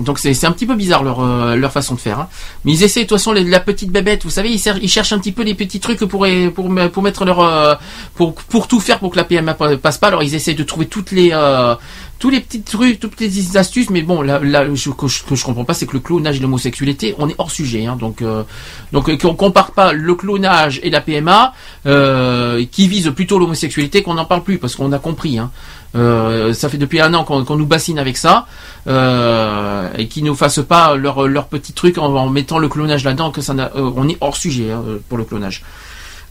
Donc 0.00 0.18
c'est 0.18 0.44
un 0.46 0.52
petit 0.52 0.66
peu 0.66 0.74
bizarre 0.74 1.04
leur, 1.04 1.20
euh, 1.20 1.54
leur 1.54 1.70
façon 1.70 1.94
de 1.94 2.00
faire. 2.00 2.18
hein. 2.18 2.28
Mais 2.64 2.72
ils 2.72 2.82
essaient 2.82 3.04
de 3.04 3.08
toute 3.08 3.18
façon 3.18 3.32
les- 3.32 3.44
la 3.44 3.60
petite 3.60 3.90
bébête, 3.92 4.24
vous 4.24 4.30
savez, 4.30 4.50
ils, 4.50 4.88
cherchent 4.88 5.12
un 5.12 5.18
petit 5.18 5.32
peu 5.32 5.42
les 5.42 5.54
petits 5.54 5.80
trucs 5.80 5.98
pour, 6.00 6.26
pour, 6.54 6.70
pour 6.92 7.02
mettre 7.02 7.24
leur... 7.24 7.40
euh, 7.40 7.74
pour, 8.14 8.34
pour 8.34 8.66
tout 8.68 8.80
faire 8.80 8.98
pour 8.98 9.10
que 9.12 9.16
la 9.16 9.24
PMA 9.24 9.54
pa- 9.54 9.76
passe 9.76 9.98
pas. 9.98 10.08
Alors 10.08 10.22
ils 10.22 10.34
essaient 10.34 10.54
de 10.54 10.64
trouver 10.64 10.86
toutes 10.86 11.12
les... 11.12 11.30
euh, 11.32 11.74
tous 12.18 12.30
les 12.30 12.38
petits 12.40 12.62
trucs, 12.62 13.00
toutes 13.00 13.18
les 13.20 13.56
astuces, 13.56 13.90
mais 13.90 14.02
bon, 14.02 14.22
là, 14.22 14.38
là 14.40 14.64
je, 14.72 14.90
que, 14.90 15.08
je, 15.08 15.24
que 15.24 15.34
comprends 15.42 15.64
pas, 15.64 15.74
c'est 15.74 15.86
que 15.86 15.94
le 15.94 15.98
clonage 15.98 16.36
et 16.36 16.40
l'homosexualité, 16.40 17.16
on 17.18 17.28
est 17.28 17.34
hors 17.36 17.50
sujet, 17.50 17.86
hein, 17.86 17.96
donc 17.98 18.22
euh, 18.22 18.44
donc 18.92 19.08
euh, 19.08 19.16
qu'on 19.16 19.34
compare 19.34 19.72
pas 19.72 19.92
le 19.92 20.14
clonage 20.14 20.78
et 20.84 20.90
la 20.90 21.00
PMA, 21.00 21.52
euh, 21.86 22.64
qui 22.70 22.86
vise 22.86 23.10
plutôt 23.10 23.40
l'homosexualité, 23.40 24.02
qu'on 24.02 24.14
n'en 24.14 24.24
parle 24.24 24.44
plus 24.44 24.58
parce 24.58 24.76
qu'on 24.76 24.92
a 24.92 25.00
compris. 25.00 25.38
Hein. 25.38 25.50
Euh, 25.94 26.54
ça 26.54 26.68
fait 26.68 26.78
depuis 26.78 27.00
un 27.00 27.12
an 27.14 27.24
qu'on 27.24 27.56
nous 27.56 27.66
bassine 27.66 27.98
avec 27.98 28.16
ça 28.16 28.46
euh, 28.86 29.90
et 29.98 30.08
qu'ils 30.08 30.24
nous 30.24 30.34
fassent 30.34 30.64
pas 30.66 30.94
leur 30.96 31.28
leur 31.28 31.48
petit 31.48 31.74
truc 31.74 31.98
en, 31.98 32.28
mettant 32.30 32.58
le 32.58 32.68
clonage 32.68 33.04
là-dedans, 33.04 33.30
que 33.30 33.42
ça 33.42 33.52
euh, 33.52 33.90
on 33.94 34.08
est 34.08 34.16
hors 34.20 34.36
sujet 34.36 34.70
hein, 34.70 34.82
pour 35.08 35.18
le 35.18 35.24
clonage. 35.24 35.62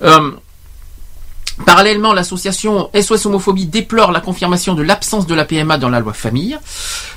Euh, 0.03 0.31
Parallèlement, 1.65 2.13
l'association 2.13 2.89
SOS 2.99 3.25
Homophobie 3.25 3.65
déplore 3.65 4.11
la 4.11 4.19
confirmation 4.19 4.73
de 4.73 4.81
l'absence 4.81 5.27
de 5.27 5.35
la 5.35 5.45
PMA 5.45 5.77
dans 5.77 5.89
la 5.89 5.99
loi 5.99 6.13
famille. 6.13 6.57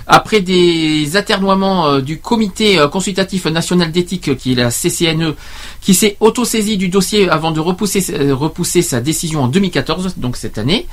Après 0.06 0.40
des 0.40 1.16
aternoiements 1.16 1.86
euh, 1.86 2.00
du 2.00 2.18
comité 2.18 2.78
euh, 2.78 2.88
consultatif 2.88 3.46
national 3.46 3.90
d'éthique, 3.90 4.36
qui 4.36 4.52
est 4.52 4.56
la 4.56 4.70
CCNE, 4.70 5.34
qui 5.80 5.94
s'est 5.94 6.16
autosaisi 6.20 6.76
du 6.76 6.88
dossier 6.88 7.28
avant 7.28 7.52
de 7.52 7.60
repousser, 7.60 8.04
repousser 8.32 8.82
sa 8.82 9.00
décision 9.00 9.44
en 9.44 9.48
2014, 9.48 10.14
donc 10.18 10.36
cette 10.36 10.58
année, 10.58 10.86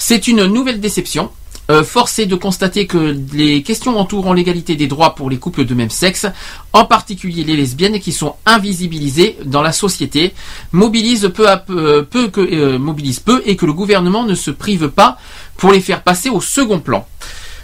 c'est 0.00 0.28
une 0.28 0.46
nouvelle 0.46 0.80
déception. 0.80 1.30
Euh, 1.70 1.84
force 1.84 2.18
est 2.18 2.26
de 2.26 2.34
constater 2.34 2.86
que 2.86 3.14
les 3.34 3.62
questions 3.62 3.98
entourant 3.98 4.32
l'égalité 4.32 4.74
des 4.74 4.86
droits 4.88 5.14
pour 5.14 5.28
les 5.28 5.36
couples 5.36 5.66
de 5.66 5.74
même 5.74 5.90
sexe, 5.90 6.26
en 6.72 6.86
particulier 6.86 7.44
les 7.44 7.54
lesbiennes 7.54 8.00
qui 8.00 8.10
sont 8.10 8.34
invisibilisées 8.46 9.36
dans 9.44 9.60
la 9.62 9.72
société, 9.72 10.32
mobilisent 10.72 11.30
peu 11.32 11.48
à 11.48 11.58
peu, 11.58 12.06
euh, 12.16 12.30
euh, 12.38 12.78
mobilisent 12.78 13.20
peu 13.20 13.42
et 13.44 13.56
que 13.56 13.66
le 13.66 13.74
gouvernement 13.74 14.24
ne 14.24 14.34
se 14.34 14.50
prive 14.50 14.88
pas 14.88 15.18
pour 15.58 15.70
les 15.70 15.80
faire 15.80 16.02
passer 16.02 16.30
au 16.30 16.40
second 16.40 16.80
plan. 16.80 17.06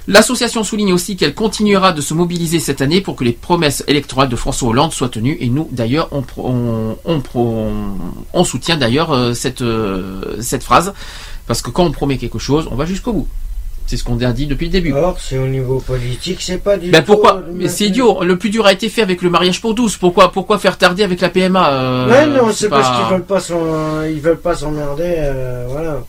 L'association 0.07 0.63
souligne 0.63 0.93
aussi 0.93 1.17
qu'elle 1.17 1.35
continuera 1.35 1.93
de 1.93 2.03
se 2.03 2.15
mobiliser 2.15 2.61
cette 2.61 2.83
année 2.83 3.01
pour 3.01 3.17
que 3.17 3.25
les 3.25 3.33
promesses 3.33 3.83
électorales 3.89 4.29
de 4.29 4.37
François 4.37 4.69
Hollande 4.69 4.93
soient 4.93 5.09
tenues 5.09 5.37
et 5.41 5.49
nous 5.49 5.69
d'ailleurs 5.73 6.11
on, 6.13 6.23
soutient 8.45 8.77
d'ailleurs 8.77 9.13
euh, 9.13 9.35
cette 9.35 10.63
phrase 10.63 10.93
parce 11.47 11.63
que 11.63 11.71
quand 11.71 11.85
on 11.85 11.93
promet 11.93 12.19
quelque 12.19 12.39
chose 12.39 12.69
on 12.71 12.77
va 12.77 12.87
jusqu'au 12.87 13.13
bout. 13.13 13.29
C'est 13.87 13.97
ce 13.97 14.03
qu'on 14.03 14.21
a 14.21 14.33
dit 14.33 14.47
depuis 14.47 14.67
le 14.67 14.73
début. 14.73 14.93
Or, 14.93 15.17
c'est 15.21 15.39
au 15.39 15.47
niveau 15.47 15.79
politique, 15.79 16.43
c'est 16.43 16.59
pas 16.59 16.77
du 16.77 16.91
Ben 16.91 17.03
tout, 17.05 17.13
pourquoi 17.13 17.37
euh, 17.37 17.53
Mais 17.55 17.69
c'est 17.69 17.87
idiot. 17.87 18.25
Le 18.25 18.37
plus 18.37 18.51
dur 18.51 18.67
a 18.67 18.73
été 18.73 18.89
fait 18.89 19.03
avec 19.03 19.23
le 19.23 19.31
mariage 19.31 19.61
pour 19.61 19.75
12. 19.75 19.97
Pourquoi 19.99 20.33
pourquoi 20.33 20.59
faire 20.59 20.77
tarder 20.77 21.05
avec 21.05 21.21
la 21.21 21.29
PMA 21.29 21.71
euh, 21.71 22.11
Ouais, 22.11 22.27
non, 22.27 22.51
c'est 22.53 22.69
pas- 22.69 22.81
parce 22.81 22.99
qu'ils 22.99 23.09
veulent 23.13 23.25
pas 23.25 24.09
ils 24.11 24.21
veulent 24.21 24.41
pas 24.41 24.57
s'emmerder, 24.57 25.15
euh, 25.19 25.67
voilà. 25.69 26.03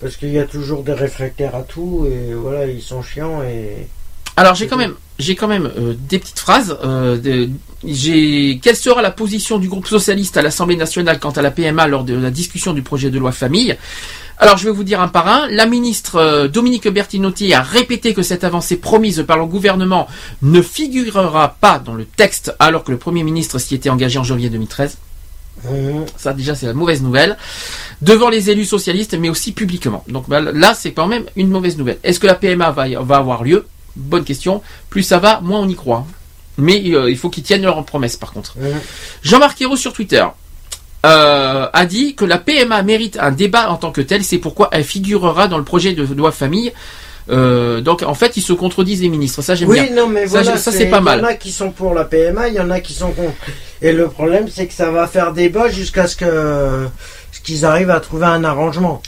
Parce 0.00 0.16
qu'il 0.16 0.30
y 0.30 0.38
a 0.40 0.44
toujours 0.44 0.82
des 0.82 0.94
réfractaires 0.94 1.54
à 1.54 1.62
tout 1.62 2.08
et 2.10 2.34
voilà, 2.34 2.66
ils 2.66 2.82
sont 2.82 3.02
chiants 3.02 3.40
et. 3.44 3.86
Alors 4.36 4.56
j'ai 4.56 4.66
quand 4.66 4.76
même, 4.76 4.94
j'ai 5.22 5.34
quand 5.36 5.48
même 5.48 5.70
euh, 5.78 5.94
des 6.10 6.18
petites 6.18 6.38
phrases. 6.38 6.76
euh, 6.84 7.16
de- 7.16 7.48
j'ai 7.84 8.60
quelle 8.62 8.76
sera 8.76 9.02
la 9.02 9.10
position 9.10 9.58
du 9.58 9.68
groupe 9.68 9.88
socialiste 9.88 10.36
à 10.36 10.42
l'Assemblée 10.42 10.76
nationale 10.76 11.18
quant 11.18 11.30
à 11.30 11.42
la 11.42 11.50
PMA 11.50 11.88
lors 11.88 12.04
de 12.04 12.14
la 12.14 12.30
discussion 12.30 12.72
du 12.74 12.82
projet 12.82 13.10
de 13.10 13.18
loi 13.18 13.32
famille? 13.32 13.76
Alors 14.38 14.56
je 14.56 14.64
vais 14.64 14.70
vous 14.70 14.84
dire 14.84 15.00
un 15.00 15.08
par 15.08 15.26
un. 15.28 15.48
La 15.50 15.66
ministre 15.66 16.16
euh, 16.16 16.48
Dominique 16.48 16.86
Bertinotti 16.88 17.52
a 17.54 17.62
répété 17.62 18.14
que 18.14 18.22
cette 18.22 18.44
avancée 18.44 18.76
promise 18.76 19.24
par 19.26 19.36
le 19.38 19.46
gouvernement 19.46 20.06
ne 20.42 20.62
figurera 20.62 21.56
pas 21.60 21.78
dans 21.78 21.94
le 21.94 22.04
texte, 22.04 22.54
alors 22.58 22.84
que 22.84 22.92
le 22.92 22.98
Premier 22.98 23.22
ministre 23.24 23.58
s'y 23.58 23.74
était 23.74 23.90
engagé 23.90 24.18
en 24.18 24.24
janvier 24.24 24.48
2013. 24.50 24.96
Ça 26.16 26.32
déjà 26.32 26.54
c'est 26.54 26.66
la 26.66 26.72
mauvaise 26.74 27.02
nouvelle 27.02 27.36
devant 28.00 28.28
les 28.30 28.50
élus 28.50 28.64
socialistes 28.64 29.16
mais 29.18 29.28
aussi 29.28 29.52
publiquement. 29.52 30.02
Donc 30.08 30.28
bah, 30.28 30.40
là 30.40 30.74
c'est 30.74 30.92
quand 30.92 31.06
même 31.08 31.24
une 31.36 31.48
mauvaise 31.50 31.76
nouvelle. 31.78 31.98
Est-ce 32.02 32.18
que 32.20 32.26
la 32.26 32.34
PMA 32.34 32.70
va 32.70 33.16
avoir 33.16 33.44
lieu? 33.44 33.66
Bonne 33.96 34.24
question. 34.24 34.62
Plus 34.90 35.02
ça 35.02 35.18
va, 35.18 35.40
moins 35.42 35.60
on 35.60 35.68
y 35.68 35.74
croit. 35.74 36.06
Mais 36.58 36.82
euh, 36.94 37.10
il 37.10 37.16
faut 37.16 37.30
qu'ils 37.30 37.42
tiennent 37.42 37.62
leurs 37.62 37.82
promesses 37.84 38.16
par 38.16 38.32
contre. 38.32 38.54
Jean-Marc 39.22 39.60
Ayrault 39.62 39.76
sur 39.76 39.92
Twitter 39.92 40.24
euh, 41.04 41.66
a 41.72 41.86
dit 41.86 42.14
que 42.14 42.24
la 42.24 42.38
PMA 42.38 42.82
mérite 42.82 43.18
un 43.20 43.30
débat 43.32 43.70
en 43.70 43.76
tant 43.76 43.90
que 43.90 44.00
tel. 44.00 44.22
C'est 44.22 44.38
pourquoi 44.38 44.68
elle 44.72 44.84
figurera 44.84 45.48
dans 45.48 45.58
le 45.58 45.64
projet 45.64 45.92
de 45.94 46.04
loi 46.14 46.30
famille. 46.32 46.72
Euh, 47.30 47.80
donc 47.80 48.02
en 48.02 48.14
fait 48.14 48.36
ils 48.36 48.42
se 48.42 48.52
contredisent 48.52 49.00
les 49.02 49.08
ministres. 49.08 49.42
Ça 49.42 49.54
j'aime 49.54 49.68
Oui, 49.68 49.80
bien. 49.80 49.94
non, 49.94 50.08
mais 50.08 50.26
ça, 50.26 50.42
voilà, 50.42 50.56
ça, 50.58 50.72
c'est 50.72 50.86
pas 50.86 50.98
Il 50.98 51.02
y 51.02 51.04
mal. 51.04 51.20
en 51.20 51.28
a 51.28 51.34
qui 51.34 51.52
sont 51.52 51.70
pour 51.70 51.94
la 51.94 52.04
PMA, 52.04 52.48
il 52.48 52.54
y 52.54 52.60
en 52.60 52.70
a 52.70 52.80
qui 52.80 52.92
sont 52.94 53.12
contre. 53.12 53.32
Et 53.80 53.92
le 53.92 54.08
problème, 54.08 54.48
c'est 54.52 54.66
que 54.66 54.74
ça 54.74 54.90
va 54.90 55.06
faire 55.06 55.32
débat 55.32 55.68
jusqu'à 55.68 56.06
ce 56.06 56.16
que 56.16 56.88
ce 57.30 57.40
qu'ils 57.40 57.64
arrivent 57.64 57.90
à 57.90 58.00
trouver 58.00 58.26
un 58.26 58.44
arrangement. 58.44 59.00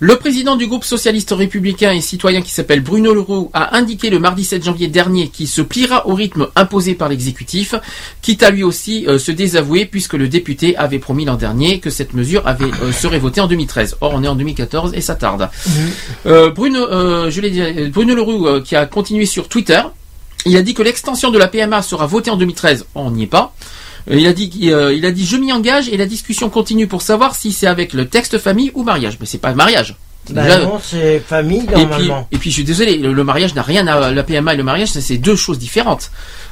Le 0.00 0.14
président 0.14 0.54
du 0.54 0.68
groupe 0.68 0.84
socialiste 0.84 1.32
républicain 1.32 1.90
et 1.90 2.00
citoyen 2.00 2.40
qui 2.40 2.52
s'appelle 2.52 2.82
Bruno 2.82 3.12
Leroux 3.12 3.50
a 3.52 3.76
indiqué 3.76 4.10
le 4.10 4.20
mardi 4.20 4.44
7 4.44 4.62
janvier 4.62 4.86
dernier 4.86 5.26
qu'il 5.26 5.48
se 5.48 5.60
pliera 5.60 6.06
au 6.06 6.14
rythme 6.14 6.46
imposé 6.54 6.94
par 6.94 7.08
l'exécutif, 7.08 7.74
quitte 8.22 8.44
à 8.44 8.50
lui 8.50 8.62
aussi 8.62 9.06
euh, 9.08 9.18
se 9.18 9.32
désavouer 9.32 9.86
puisque 9.86 10.14
le 10.14 10.28
député 10.28 10.76
avait 10.76 11.00
promis 11.00 11.24
l'an 11.24 11.34
dernier 11.34 11.80
que 11.80 11.90
cette 11.90 12.14
mesure 12.14 12.46
avait, 12.46 12.70
euh, 12.82 12.92
serait 12.92 13.18
votée 13.18 13.40
en 13.40 13.48
2013. 13.48 13.96
Or 14.00 14.12
on 14.14 14.22
est 14.22 14.28
en 14.28 14.36
2014 14.36 14.94
et 14.94 15.00
ça 15.00 15.16
tarde. 15.16 15.50
Euh, 16.26 16.50
Bruno, 16.50 16.86
je 17.28 17.40
l'ai 17.40 17.50
dit, 17.50 17.90
Bruno 17.90 18.14
Leroux 18.14 18.60
qui 18.62 18.76
a 18.76 18.86
continué 18.86 19.26
sur 19.26 19.48
Twitter, 19.48 19.80
il 20.46 20.56
a 20.56 20.62
dit 20.62 20.74
que 20.74 20.82
l'extension 20.82 21.32
de 21.32 21.38
la 21.38 21.48
PMA 21.48 21.82
sera 21.82 22.06
votée 22.06 22.30
en 22.30 22.36
2013. 22.36 22.86
On 22.94 23.10
n'y 23.10 23.24
est 23.24 23.26
pas. 23.26 23.52
Il 24.10 24.26
a 24.26 24.32
dit, 24.32 24.50
euh, 24.64 24.94
il 24.94 25.04
a 25.04 25.10
dit, 25.10 25.26
je 25.26 25.36
m'y 25.36 25.52
engage 25.52 25.88
et 25.88 25.96
la 25.96 26.06
discussion 26.06 26.48
continue 26.48 26.86
pour 26.86 27.02
savoir 27.02 27.34
si 27.34 27.52
c'est 27.52 27.66
avec 27.66 27.92
le 27.92 28.08
texte 28.08 28.38
famille 28.38 28.70
ou 28.74 28.82
mariage. 28.82 29.18
Mais 29.20 29.26
c'est 29.26 29.38
pas 29.38 29.52
mariage. 29.54 29.96
Bah 30.30 30.42
déjà- 30.44 30.60
non, 30.64 30.78
c'est 30.82 31.18
famille 31.20 31.62
et 31.62 31.66
puis, 31.66 31.80
normalement. 31.86 32.28
et 32.32 32.38
puis 32.38 32.50
je 32.50 32.54
suis 32.54 32.64
désolé, 32.64 32.96
le, 32.96 33.12
le 33.12 33.24
mariage 33.24 33.54
n'a 33.54 33.62
rien 33.62 33.86
à 33.86 34.10
la 34.12 34.22
PMA 34.22 34.54
et 34.54 34.56
le 34.56 34.62
mariage, 34.62 34.88
c'est 34.90 35.18
deux 35.18 35.36
choses 35.36 35.58
différentes. 35.58 36.10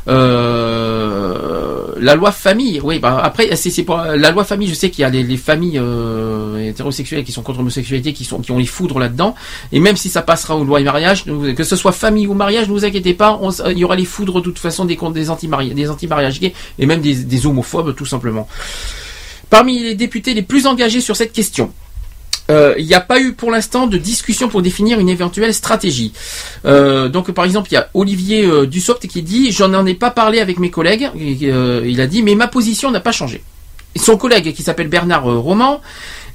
Euh, 0.09 1.93
la 1.99 2.15
loi 2.15 2.31
famille, 2.33 2.81
oui, 2.83 2.99
bah, 2.99 3.21
après, 3.23 3.55
c'est 3.57 3.83
pour 3.83 3.97
la 3.97 4.31
loi 4.31 4.45
famille. 4.45 4.69
Je 4.69 4.75
sais 4.75 4.91
qu'il 4.91 5.03
y 5.03 5.05
a 5.05 5.11
les, 5.11 5.23
les 5.23 5.37
familles 5.37 5.79
euh, 5.79 6.59
hétérosexuelles 6.69 7.25
qui 7.25 7.33
sont 7.33 7.43
contre 7.43 7.59
l'homosexualité, 7.59 8.13
qui 8.13 8.25
sont 8.25 8.39
qui 8.41 8.51
ont 8.53 8.59
les 8.59 8.67
foudres 8.67 8.99
là-dedans. 8.99 9.35
Et 9.73 9.81
même 9.81 9.97
si 9.97 10.09
ça 10.09 10.23
passera 10.23 10.57
aux 10.57 10.65
lois 10.65 10.81
et 10.81 10.85
mariage, 10.85 11.25
que 11.25 11.65
ce 11.65 11.77
soit 11.77 11.93
famille 11.93 12.27
ou 12.27 12.35
mariage, 12.35 12.69
ne 12.69 12.73
vous 12.73 12.85
inquiétez 12.85 13.15
pas, 13.15 13.39
on 13.43 13.51
il 13.71 13.79
y 13.79 13.85
aura 13.85 13.97
les 13.97 14.05
foudres 14.05 14.37
de 14.37 14.45
toute 14.45 14.59
façon 14.59 14.85
des 14.85 14.97
des 15.15 15.31
anti 15.31 15.49
des 15.75 15.91
anti-mariages 15.91 16.41
gays 16.41 16.53
et 16.79 16.87
même 16.87 17.01
des, 17.01 17.15
des 17.15 17.47
homophobes 17.47 17.95
tout 17.95 18.07
simplement. 18.07 18.49
Parmi 19.51 19.79
les 19.81 19.95
députés 19.95 20.35
les 20.35 20.43
plus 20.43 20.67
engagés 20.67 21.01
sur 21.01 21.17
cette 21.17 21.33
question, 21.33 21.73
euh, 22.51 22.75
il 22.79 22.87
n'y 22.87 22.95
a 22.95 23.01
pas 23.01 23.21
eu 23.21 23.33
pour 23.33 23.51
l'instant 23.51 23.87
de 23.87 23.99
discussion 23.99 24.49
pour 24.49 24.63
définir 24.63 25.01
une 25.01 25.09
éventuelle 25.09 25.53
stratégie. 25.55 26.13
Euh, 26.65 27.09
donc 27.09 27.31
par 27.33 27.45
exemple, 27.45 27.69
il 27.71 27.75
y 27.75 27.79
a 27.79 27.89
Olivier 27.95 28.45
euh, 28.45 28.67
Dussopt 28.67 29.07
qui 29.07 29.23
dit 29.23 29.53
j'en 29.53 29.73
en 29.75 29.87
ai 29.87 29.95
pas 29.95 30.11
parlé 30.11 30.41
avec 30.41 30.59
mes 30.59 30.71
collègues. 30.71 31.11
Euh, 31.43 31.83
il 31.87 32.01
a 32.01 32.07
dit 32.07 32.23
mais 32.23 32.35
ma 32.35 32.49
position 32.49 32.91
n'a 32.91 33.01
pas 33.01 33.13
changé. 33.13 33.43
Son 33.97 34.19
collègue 34.19 34.53
qui 34.53 34.63
s'appelle 34.63 34.89
Bernard 34.89 35.25
Roman 35.25 35.81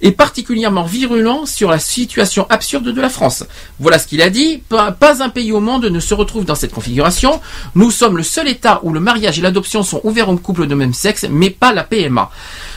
est 0.02 0.12
particulièrement 0.12 0.84
virulent 0.84 1.46
sur 1.46 1.70
la 1.70 1.78
situation 1.78 2.48
absurde 2.50 2.92
de 2.92 3.02
la 3.02 3.10
France. 3.10 3.44
Voilà 3.80 4.00
ce 4.00 4.08
qu'il 4.08 4.22
a 4.24 4.32
dit. 4.32 4.64
Pas 4.68 5.24
un 5.24 5.30
pays 5.30 5.52
au 5.52 5.60
monde 5.60 5.86
ne 5.86 6.00
se 6.00 6.16
retrouve 6.16 6.44
dans 6.44 6.56
cette 6.56 6.74
configuration. 6.74 7.40
Nous 7.76 7.92
sommes 7.92 8.18
le 8.18 8.24
seul 8.24 8.48
État 8.48 8.80
où 8.82 8.92
le 8.94 9.00
mariage 9.00 9.38
et 9.38 9.44
l'adoption 9.44 9.84
sont 9.84 10.02
ouverts 10.04 10.30
aux 10.30 10.38
couples 10.38 10.66
de 10.66 10.74
même 10.74 10.94
sexe, 10.94 11.28
mais 11.30 11.52
pas 11.52 11.72
la 11.72 11.84
PMA. 11.84 12.32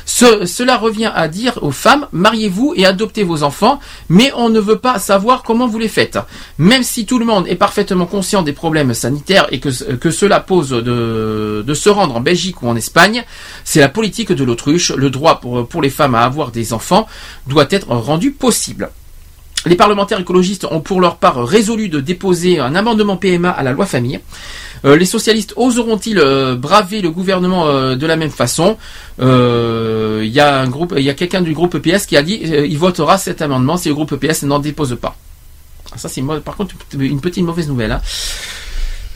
Ce- 0.07 0.45
cela 0.47 0.77
revient 0.77 1.11
à 1.15 1.29
dire 1.29 1.59
aux 1.63 1.71
femmes, 1.71 2.07
mariez-vous 2.13 2.75
et 2.77 2.85
adoptez 2.87 3.23
vos 3.25 3.43
enfants, 3.43 3.81
mais 4.09 4.31
on 4.37 4.49
ne 4.51 4.61
veut 4.61 4.79
pas 4.79 4.99
savoir 4.99 5.43
comment 5.43 5.67
vous 5.67 5.79
les 5.79 5.89
faites. 5.89 6.19
Même 6.59 6.83
si 6.83 7.07
tout 7.07 7.19
le 7.19 7.25
monde 7.25 7.47
est 7.49 7.57
parfaitement 7.57 8.07
conscient 8.07 8.43
des 8.43 8.53
problèmes 8.53 8.93
sanitaires 8.95 9.47
et 9.51 9.61
que, 9.61 9.95
que 9.95 10.11
cela 10.11 10.41
pose 10.41 10.71
de, 10.71 11.65
de 11.67 11.75
se 11.75 11.89
rendre 11.89 12.17
en 12.17 12.21
Belgique 12.21 12.63
ou 12.63 12.69
en 12.69 12.77
Espagne, 12.77 13.25
c'est 13.65 13.81
la 13.81 13.89
politique 13.89 14.33
de 14.33 14.45
l'autruche. 14.45 14.93
Le 14.93 15.11
droit 15.11 15.41
pour, 15.41 15.67
pour 15.67 15.81
les 15.83 15.91
femmes 15.91 16.15
à 16.15 16.23
avoir 16.23 16.51
des 16.51 16.73
enfants 16.73 17.07
doit 17.47 17.67
être 17.71 17.89
rendu 17.89 18.31
possible. 18.31 18.91
Les 19.67 19.77
parlementaires 19.77 20.21
écologistes 20.21 20.67
ont 20.71 20.81
pour 20.81 21.01
leur 21.01 21.17
part 21.17 21.43
résolu 21.45 21.89
de 21.89 22.01
déposer 22.01 22.59
un 22.59 22.75
amendement 22.75 23.17
PMA 23.17 23.51
à 23.51 23.63
la 23.63 23.73
loi 23.73 23.87
famille. 23.87 24.21
Euh, 24.85 24.97
les 24.97 25.07
socialistes 25.07 25.55
oseront-ils 25.57 26.19
euh, 26.19 26.57
braver 26.57 27.01
le 27.01 27.11
gouvernement 27.11 27.67
euh, 27.67 27.97
de 27.97 28.07
la 28.07 28.17
même 28.17 28.31
façon? 28.31 28.77
Il 29.19 29.25
y 30.27 30.41
a 30.41 30.61
a 30.61 31.15
quelqu'un 31.15 31.41
du 31.41 31.55
groupe 31.55 31.79
PS 31.79 32.07
qui 32.07 32.17
a 32.17 32.23
dit 32.23 32.41
il 32.43 32.77
votera 32.77 33.17
cet 33.17 33.41
amendement 33.41 33.77
si 33.77 33.89
le 33.89 33.95
groupe 33.95 34.15
PS 34.17 34.43
n'en 34.43 34.59
dépose 34.59 34.97
pas. 35.01 35.17
Ah, 35.93 35.99
Ça 35.99 36.09
c'est 36.09 36.23
par 36.45 36.57
contre 36.57 36.75
une 36.99 37.21
petite 37.21 37.45
mauvaise 37.45 37.69
nouvelle. 37.69 37.93
Hein. 37.93 38.01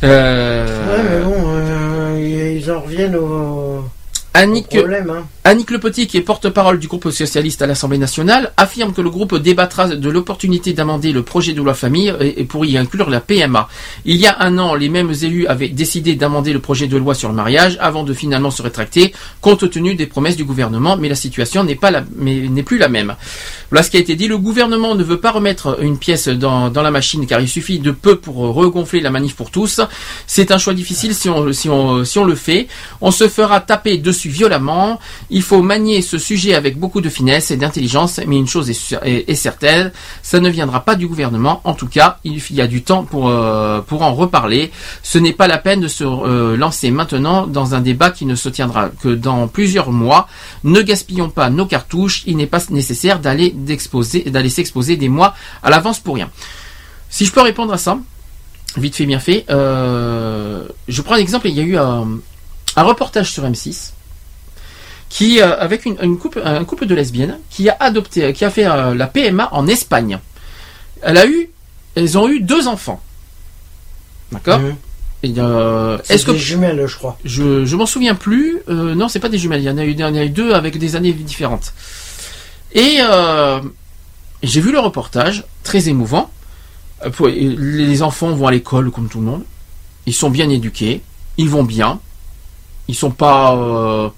Mais 0.02 1.20
bon, 1.24 2.16
ils 2.16 2.70
en 2.70 2.80
reviennent 2.80 3.16
au, 3.16 3.84
Annick, 4.34 4.68
problème. 4.68 5.10
Hein. 5.10 5.26
Annick 5.44 5.70
Le 5.70 5.80
Petit, 5.80 6.06
qui 6.06 6.16
est 6.16 6.22
porte-parole 6.22 6.78
du 6.78 6.88
groupe 6.88 7.10
socialiste 7.10 7.62
à 7.62 7.66
l'Assemblée 7.66 7.98
nationale, 7.98 8.52
affirme 8.56 8.92
que 8.92 9.00
le 9.00 9.10
groupe 9.10 9.34
débattra 9.36 9.88
de 9.88 10.10
l'opportunité 10.10 10.72
d'amender 10.74 11.12
le 11.12 11.22
projet 11.22 11.54
de 11.54 11.62
loi 11.62 11.74
famille 11.74 12.14
et 12.20 12.38
et 12.38 12.44
pour 12.44 12.64
y 12.64 12.76
inclure 12.78 13.10
la 13.10 13.20
PMA. 13.20 13.68
Il 14.04 14.16
y 14.16 14.26
a 14.26 14.36
un 14.40 14.58
an, 14.58 14.74
les 14.74 14.88
mêmes 14.88 15.12
élus 15.22 15.46
avaient 15.46 15.68
décidé 15.68 16.14
d'amender 16.14 16.52
le 16.52 16.60
projet 16.60 16.86
de 16.86 16.96
loi 16.96 17.14
sur 17.14 17.28
le 17.28 17.34
mariage 17.34 17.76
avant 17.80 18.04
de 18.04 18.12
finalement 18.12 18.50
se 18.50 18.62
rétracter, 18.62 19.12
compte 19.40 19.68
tenu 19.70 19.94
des 19.94 20.06
promesses 20.06 20.36
du 20.36 20.44
gouvernement, 20.44 20.96
mais 20.96 21.08
la 21.08 21.14
situation 21.14 21.64
n'est 21.64 21.74
pas 21.74 21.90
la, 21.90 22.04
mais 22.16 22.48
n'est 22.48 22.62
plus 22.62 22.78
la 22.78 22.88
même. 22.88 23.16
Voilà 23.70 23.82
ce 23.82 23.90
qui 23.90 23.96
a 23.96 24.00
été 24.00 24.14
dit. 24.14 24.28
Le 24.28 24.38
gouvernement 24.38 24.94
ne 24.94 25.02
veut 25.02 25.18
pas 25.18 25.30
remettre 25.30 25.82
une 25.82 25.98
pièce 25.98 26.28
dans, 26.28 26.70
dans 26.70 26.82
la 26.82 26.90
machine 26.90 27.26
car 27.26 27.40
il 27.40 27.48
suffit 27.48 27.80
de 27.80 27.90
peu 27.90 28.16
pour 28.16 28.36
regonfler 28.36 29.00
la 29.00 29.10
manif 29.10 29.34
pour 29.34 29.50
tous. 29.50 29.80
C'est 30.26 30.50
un 30.52 30.58
choix 30.58 30.74
difficile 30.74 31.14
si 31.14 31.28
on, 31.28 31.52
si 31.52 31.68
on, 31.68 32.04
si 32.04 32.18
on 32.18 32.24
le 32.24 32.34
fait. 32.34 32.68
On 33.00 33.10
se 33.10 33.28
fera 33.28 33.60
taper 33.60 33.98
dessus 33.98 34.17
violemment. 34.26 34.98
Il 35.30 35.42
faut 35.42 35.62
manier 35.62 36.02
ce 36.02 36.18
sujet 36.18 36.54
avec 36.54 36.78
beaucoup 36.78 37.00
de 37.00 37.08
finesse 37.08 37.50
et 37.50 37.56
d'intelligence, 37.56 38.20
mais 38.26 38.36
une 38.36 38.48
chose 38.48 38.70
est, 38.70 39.34
certaine, 39.34 39.92
ça 40.22 40.40
ne 40.40 40.48
viendra 40.50 40.80
pas 40.84 40.94
du 40.94 41.06
gouvernement. 41.06 41.60
En 41.64 41.74
tout 41.74 41.86
cas, 41.88 42.18
il 42.24 42.42
y 42.50 42.60
a 42.60 42.66
du 42.66 42.82
temps 42.82 43.04
pour, 43.04 43.28
euh, 43.28 43.80
pour 43.80 44.02
en 44.02 44.14
reparler. 44.14 44.72
Ce 45.02 45.18
n'est 45.18 45.32
pas 45.32 45.46
la 45.46 45.58
peine 45.58 45.80
de 45.80 45.88
se 45.88 46.04
euh, 46.04 46.56
lancer 46.56 46.90
maintenant 46.90 47.46
dans 47.46 47.74
un 47.74 47.80
débat 47.80 48.10
qui 48.10 48.26
ne 48.26 48.34
se 48.34 48.48
tiendra 48.48 48.88
que 48.88 49.08
dans 49.08 49.48
plusieurs 49.48 49.92
mois. 49.92 50.28
Ne 50.64 50.82
gaspillons 50.82 51.30
pas 51.30 51.50
nos 51.50 51.66
cartouches. 51.66 52.22
Il 52.26 52.36
n'est 52.36 52.46
pas 52.46 52.60
nécessaire 52.70 53.20
d'aller 53.20 53.54
d'aller 54.26 54.48
s'exposer 54.50 54.96
des 54.96 55.08
mois 55.08 55.34
à 55.62 55.70
l'avance 55.70 56.00
pour 56.00 56.14
rien. 56.16 56.30
Si 57.10 57.24
je 57.24 57.32
peux 57.32 57.40
répondre 57.42 57.72
à 57.72 57.78
ça, 57.78 57.98
vite 58.76 58.94
fait, 58.96 59.06
bien 59.06 59.20
fait. 59.20 59.44
euh, 59.50 60.66
je 60.88 61.02
prends 61.02 61.14
un 61.14 61.18
exemple. 61.18 61.48
Il 61.48 61.54
y 61.54 61.60
a 61.60 61.62
eu 61.62 61.76
un, 61.76 62.06
un 62.76 62.82
reportage 62.82 63.30
sur 63.30 63.44
M6 63.44 63.92
qui, 65.08 65.40
euh, 65.40 65.58
avec 65.58 65.84
une, 65.84 65.96
une 66.02 66.18
couple, 66.18 66.42
un 66.44 66.64
couple 66.64 66.86
de 66.86 66.94
lesbiennes, 66.94 67.38
qui 67.50 67.68
a 67.68 67.76
adopté, 67.80 68.32
qui 68.32 68.44
a 68.44 68.50
fait 68.50 68.66
euh, 68.66 68.94
la 68.94 69.06
PMA 69.06 69.48
en 69.52 69.66
Espagne. 69.66 70.18
Elle 71.02 71.16
a 71.16 71.26
eu, 71.26 71.50
elles 71.94 72.18
ont 72.18 72.28
eu 72.28 72.40
deux 72.40 72.68
enfants. 72.68 73.00
D'accord. 74.32 74.60
Euh, 75.24 75.98
que 75.98 76.30
des 76.30 76.38
jumelles, 76.38 76.86
je 76.86 76.96
crois. 76.96 77.18
je, 77.24 77.64
je 77.64 77.76
m'en 77.76 77.86
souviens 77.86 78.14
plus. 78.14 78.60
Non, 78.68 79.08
c'est 79.08 79.18
pas 79.18 79.28
des 79.28 79.38
jumelles. 79.38 79.62
Il 79.62 79.66
y 79.66 79.70
en 79.70 79.78
a 79.78 79.84
eu, 79.84 79.90
il 79.90 79.98
y 79.98 80.04
en 80.04 80.14
a 80.14 80.24
eu 80.24 80.30
deux 80.30 80.52
avec 80.52 80.78
des 80.78 80.94
années 80.94 81.12
différentes. 81.12 81.72
Et 82.72 82.98
j'ai 84.42 84.60
vu 84.60 84.70
le 84.70 84.78
reportage, 84.78 85.44
très 85.64 85.88
émouvant. 85.88 86.30
Les 87.24 88.02
enfants 88.02 88.30
vont 88.32 88.46
à 88.46 88.52
l'école 88.52 88.90
comme 88.90 89.08
tout 89.08 89.18
le 89.18 89.24
monde. 89.24 89.42
Ils 90.06 90.14
sont 90.14 90.30
bien 90.30 90.48
éduqués. 90.50 91.00
Ils 91.36 91.48
vont 91.48 91.64
bien. 91.64 91.98
Ils 92.86 92.94
sont 92.94 93.10
pas 93.10 94.12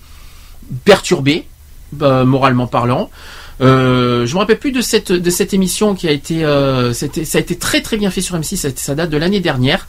perturbés, 0.85 1.47
euh, 2.03 2.25
moralement 2.25 2.67
parlant. 2.67 3.11
Euh, 3.61 4.25
je 4.25 4.33
me 4.35 4.39
rappelle 4.39 4.59
plus 4.59 4.73
de 4.73 4.81
cette 4.81 5.13
de 5.13 5.29
cette 5.31 5.53
émission 5.53 5.95
qui 5.95 6.09
a 6.09 6.13
été 6.13 6.47
euh, 6.47 6.95
ça 6.95 7.05
a 7.07 7.39
été 7.41 7.57
très 7.59 7.83
très 7.83 7.99
bien 7.99 8.11
fait 8.11 8.23
sur 8.23 8.35
M6 8.39 8.73
ça, 8.75 8.95
date 8.95 9.11
de 9.11 9.19
l'année 9.19 9.41
dernière. 9.41 9.87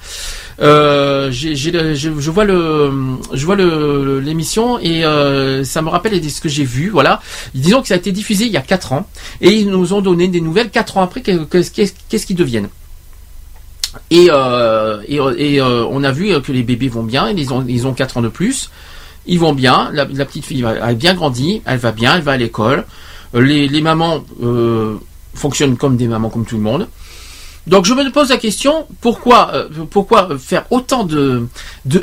Euh, 0.59 1.31
je, 1.31 2.09
vois 2.29 2.43
le 2.43 2.91
je 3.33 3.45
vois 3.45 3.55
le 3.55 4.19
l'émission 4.19 4.77
et 4.77 5.05
euh, 5.05 5.63
ça 5.63 5.81
me 5.81 5.87
rappelle 5.87 6.21
ce 6.29 6.41
que 6.41 6.49
j'ai 6.49 6.65
vu 6.65 6.89
voilà. 6.89 7.21
Disons 7.55 7.81
que 7.81 7.87
ça 7.87 7.93
a 7.93 7.97
été 7.97 8.11
diffusé 8.11 8.43
il 8.45 8.51
y 8.51 8.57
a 8.57 8.61
quatre 8.61 8.91
ans 8.91 9.07
et 9.39 9.51
ils 9.53 9.69
nous 9.69 9.93
ont 9.93 10.01
donné 10.01 10.27
des 10.27 10.41
nouvelles 10.41 10.69
quatre 10.69 10.97
ans 10.97 11.03
après 11.03 11.21
que- 11.21 11.45
que- 11.45 11.61
qu'est-ce 12.09 12.25
qu'ils 12.25 12.35
deviennent. 12.35 12.67
Et, 14.09 14.25
et, 15.07 15.61
on 15.61 16.03
a 16.03 16.11
vu 16.11 16.41
que 16.41 16.51
les 16.51 16.63
bébés 16.63 16.89
vont 16.89 17.03
bien, 17.03 17.29
ils 17.29 17.53
ont, 17.53 17.65
ils 17.67 17.87
ont 17.87 17.93
4 17.93 18.17
ans 18.17 18.21
de 18.21 18.29
plus, 18.29 18.69
ils 19.31 19.39
vont 19.39 19.53
bien, 19.53 19.89
la, 19.93 20.05
petite 20.05 20.45
fille 20.45 20.63
a 20.65 20.93
bien 20.93 21.13
grandi, 21.13 21.61
elle 21.65 21.79
va 21.79 21.93
bien, 21.93 22.15
elle 22.15 22.21
va 22.21 22.33
à 22.33 22.37
l'école, 22.37 22.85
Euh, 23.33 23.41
les, 23.41 23.81
mamans 23.81 24.25
euh, 24.43 24.97
fonctionnent 25.33 25.77
comme 25.77 25.95
des 25.95 26.07
mamans 26.07 26.29
comme 26.29 26.45
tout 26.45 26.57
le 26.57 26.61
monde. 26.61 26.87
Donc 27.67 27.85
je 27.85 27.93
me 27.93 28.11
pose 28.11 28.29
la 28.29 28.37
question, 28.37 28.87
pourquoi, 28.99 29.51
euh, 29.53 29.69
pourquoi 29.89 30.37
faire 30.37 30.65
autant 30.69 31.05
de, 31.05 31.47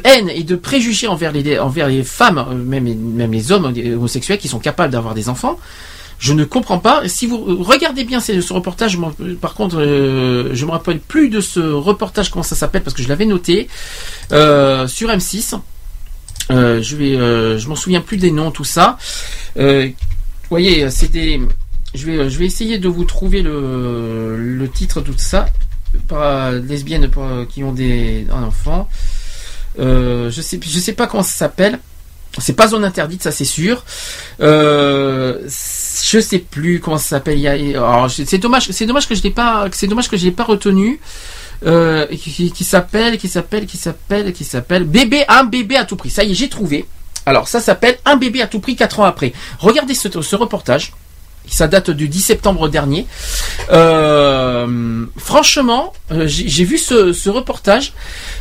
haine 0.04 0.30
et 0.30 0.42
de 0.42 0.56
préjugés 0.56 1.06
envers 1.06 1.32
les, 1.32 2.02
femmes, 2.02 2.64
même, 2.64 3.30
les 3.30 3.52
hommes 3.52 3.74
homosexuels 3.94 4.38
qui 4.38 4.48
sont 4.48 4.60
capables 4.60 4.92
d'avoir 4.92 5.14
des 5.14 5.28
enfants? 5.28 5.58
Je 6.18 6.32
ne 6.32 6.44
comprends 6.44 6.78
pas. 6.78 7.06
Si 7.08 7.26
vous 7.26 7.62
regardez 7.62 8.04
bien 8.04 8.20
ce, 8.20 8.52
reportage, 8.52 8.98
par 9.40 9.52
contre, 9.54 9.82
je 9.82 10.64
me 10.64 10.70
rappelle 10.70 10.98
plus 10.98 11.28
de 11.28 11.40
ce 11.40 11.60
reportage 11.60 12.30
comment 12.30 12.42
ça 12.42 12.56
s'appelle 12.56 12.82
parce 12.82 12.96
que 12.96 13.02
je 13.02 13.08
l'avais 13.08 13.26
noté 13.26 13.68
sur 14.30 15.10
M6. 15.10 15.58
Euh, 16.50 16.82
je 16.82 16.96
vais, 16.96 17.14
euh, 17.16 17.58
je 17.58 17.68
m'en 17.68 17.76
souviens 17.76 18.00
plus 18.00 18.16
des 18.16 18.30
noms, 18.30 18.50
tout 18.50 18.64
ça. 18.64 18.98
Euh, 19.58 19.86
vous 19.86 20.48
voyez, 20.50 20.90
c'était. 20.90 21.40
Je 21.94 22.06
vais, 22.06 22.30
je 22.30 22.38
vais 22.38 22.46
essayer 22.46 22.78
de 22.78 22.88
vous 22.88 23.04
trouver 23.04 23.42
le, 23.42 24.36
le 24.36 24.68
titre, 24.68 25.00
tout 25.00 25.14
ça. 25.16 25.46
Lesbiennes 26.68 27.10
qui 27.48 27.64
ont 27.64 27.72
des 27.72 28.26
un 28.30 28.42
enfant. 28.42 28.88
Euh, 29.78 30.30
je 30.30 30.42
sais, 30.42 30.58
je 30.62 30.78
sais 30.78 30.92
pas 30.92 31.06
comment 31.06 31.22
ça 31.22 31.32
s'appelle. 31.32 31.78
C'est 32.38 32.52
pas 32.52 32.68
zone 32.68 32.84
interdite, 32.84 33.22
ça 33.22 33.30
c'est 33.30 33.44
sûr. 33.44 33.84
Euh, 34.40 35.40
je 35.46 36.20
sais 36.20 36.38
plus 36.38 36.78
comment 36.80 36.98
ça 36.98 37.08
s'appelle. 37.08 37.40
C'est 38.08 38.38
dommage, 38.38 38.70
c'est 38.70 38.86
dommage 38.86 39.08
que 39.08 39.14
je 39.14 39.22
l'ai 39.22 39.30
pas, 39.30 39.66
c'est 39.72 39.86
dommage 39.86 40.08
que 40.08 40.16
je 40.16 40.24
l'ai 40.24 40.32
pas 40.32 40.44
retenu. 40.44 41.00
Euh, 41.66 42.06
qui, 42.06 42.64
s'appelle, 42.64 43.18
qui 43.18 43.28
s'appelle, 43.28 43.66
qui 43.66 43.76
s'appelle, 43.76 44.32
qui 44.32 44.44
s'appelle 44.44 44.84
bébé, 44.84 45.24
un 45.28 45.44
bébé 45.44 45.76
à 45.76 45.84
tout 45.84 45.96
prix. 45.96 46.10
Ça 46.10 46.22
y 46.22 46.30
est, 46.30 46.34
j'ai 46.34 46.48
trouvé. 46.48 46.86
Alors 47.26 47.48
ça 47.48 47.60
s'appelle 47.60 47.98
un 48.04 48.16
bébé 48.16 48.40
à 48.42 48.46
tout 48.46 48.60
prix 48.60 48.76
quatre 48.76 49.00
ans 49.00 49.04
après. 49.04 49.32
Regardez 49.58 49.94
ce 49.94 50.36
reportage. 50.36 50.92
Ça 51.46 51.66
date 51.66 51.90
du 51.90 52.08
10 52.08 52.20
septembre 52.20 52.68
dernier. 52.68 53.06
Euh, 53.70 55.04
franchement, 55.16 55.92
euh, 56.12 56.24
j'ai 56.26 56.64
vu 56.64 56.78
ce, 56.78 57.28
reportage 57.28 57.92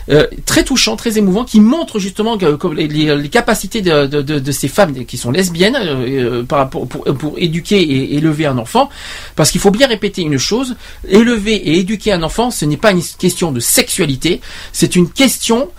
euh, 0.10 0.28
très 0.46 0.64
touchant, 0.64 0.96
très 0.96 1.18
émouvant, 1.18 1.44
qui 1.46 1.60
montre 1.60 2.00
justement 2.00 2.38
les, 2.76 3.30
capacités 3.30 3.82
de, 3.82 4.52
ces 4.52 4.68
femmes 4.68 5.06
qui 5.06 5.18
sont 5.18 5.32
lesbiennes 5.32 6.46
pour, 6.70 6.88
pour 6.88 7.34
éduquer 7.38 7.82
et 7.82 8.16
élever 8.16 8.46
un 8.46 8.58
enfant. 8.58 8.90
Parce 9.36 9.52
qu'il 9.52 9.62
faut 9.62 9.72
bien 9.72 9.88
répéter 9.88 10.22
une 10.22 10.38
chose 10.38 10.76
élever 11.08 11.56
et 11.56 11.80
éduquer 11.80 12.12
un 12.12 12.24
enfant, 12.24 12.52
ce 12.52 12.66
n'est 12.66 12.78
pas 12.78 12.92
une 12.92 13.04
question 13.04 13.52
de 13.52 13.60
sexualité, 13.60 14.42
c'est 14.74 14.96
une 14.96 15.10
question 15.10 15.70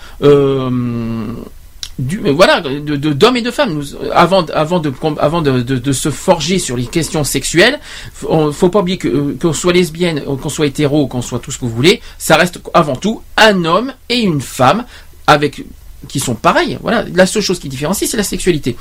du, 1.98 2.20
mais 2.20 2.30
voilà, 2.32 2.60
de, 2.60 2.78
d'hommes 2.96 3.36
et 3.36 3.42
de 3.42 3.50
femmes. 3.50 3.74
Nous, 3.74 3.84
avant, 4.12 4.44
avant, 4.46 4.78
de, 4.78 4.92
avant 5.18 5.42
de, 5.42 5.60
de- 5.62 5.78
de 5.78 5.92
se 5.92 6.10
forger 6.10 6.58
sur 6.58 6.76
les 6.76 6.86
questions 6.86 7.24
sexuelles, 7.24 7.78
faut, 8.12 8.52
faut 8.52 8.68
pas 8.68 8.80
oublier 8.80 8.98
que 8.98 9.08
euh, 9.08 9.36
qu'on 9.40 9.52
soit 9.52 9.72
lesbienne, 9.72 10.22
euh, 10.26 10.36
qu'on 10.36 10.48
soit 10.48 10.66
hétéro, 10.66 11.06
qu'on 11.08 11.22
soit 11.22 11.38
tout 11.40 11.50
ce 11.50 11.58
que 11.58 11.64
vous 11.64 11.74
voulez, 11.74 12.00
ça 12.18 12.36
reste 12.36 12.60
avant 12.74 12.96
tout 12.96 13.22
un 13.36 13.64
homme 13.64 13.92
et 14.08 14.18
une 14.20 14.40
femme 14.40 14.84
avec 15.26 15.64
qui 16.06 16.20
sont 16.20 16.36
pareils. 16.36 16.78
Voilà, 16.80 17.04
la 17.12 17.26
seule 17.26 17.42
chose 17.42 17.58
qui 17.58 17.68
différencie, 17.68 18.08
c'est 18.08 18.16
la 18.16 18.22
sexualité. 18.22 18.76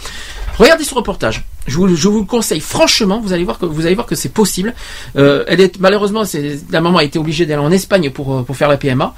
Regardez 0.59 0.83
ce 0.83 0.93
reportage. 0.93 1.43
Je 1.65 1.75
vous, 1.77 1.95
je 1.95 2.07
vous 2.07 2.19
le 2.19 2.25
conseille 2.25 2.59
franchement. 2.59 3.19
Vous 3.19 3.33
allez 3.33 3.43
voir 3.43 3.57
que 3.57 3.65
vous 3.65 3.85
allez 3.87 3.95
voir 3.95 4.05
que 4.05 4.13
c'est 4.15 4.29
possible. 4.29 4.75
Euh, 5.15 5.43
elle 5.47 5.59
est 5.59 5.79
malheureusement, 5.79 6.23
c'est 6.25 6.59
la 6.69 6.79
maman 6.79 6.99
a 6.99 7.03
été 7.03 7.17
obligée 7.17 7.47
d'aller 7.47 7.61
en 7.61 7.71
Espagne 7.71 8.11
pour 8.11 8.35
euh, 8.35 8.43
pour 8.43 8.55
faire 8.55 8.69
la 8.69 8.77
PMA, 8.77 9.15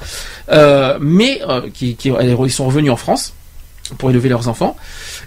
euh, 0.51 0.97
mais 1.01 1.41
euh, 1.47 1.61
qui, 1.73 1.95
qui 1.95 2.09
ils 2.45 2.51
sont 2.51 2.65
revenus 2.65 2.91
en 2.91 2.95
France 2.95 3.33
pour 3.97 4.09
élever 4.09 4.29
leurs 4.29 4.47
enfants 4.47 4.75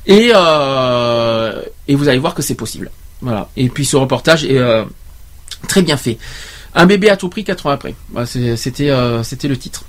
et 0.07 0.33
euh, 0.35 1.63
et 1.89 1.95
vous 1.95 2.09
allez 2.09 2.19
voir 2.19 2.35
que 2.35 2.43
c'est 2.43 2.55
possible. 2.55 2.91
Voilà. 3.21 3.49
Et 3.57 3.69
puis 3.69 3.85
ce 3.85 3.97
reportage 3.97 4.45
est 4.45 4.59
euh, 4.59 4.85
très 5.69 5.83
bien 5.83 5.97
fait. 5.97 6.19
Un 6.75 6.87
bébé 6.87 7.11
à 7.11 7.17
tout 7.17 7.29
prix, 7.29 7.45
quatre 7.45 7.67
ans 7.67 7.71
après. 7.71 7.95
Euh, 8.17 8.57
c'était 8.57 9.49
le 9.49 9.57
titre. 9.57 9.85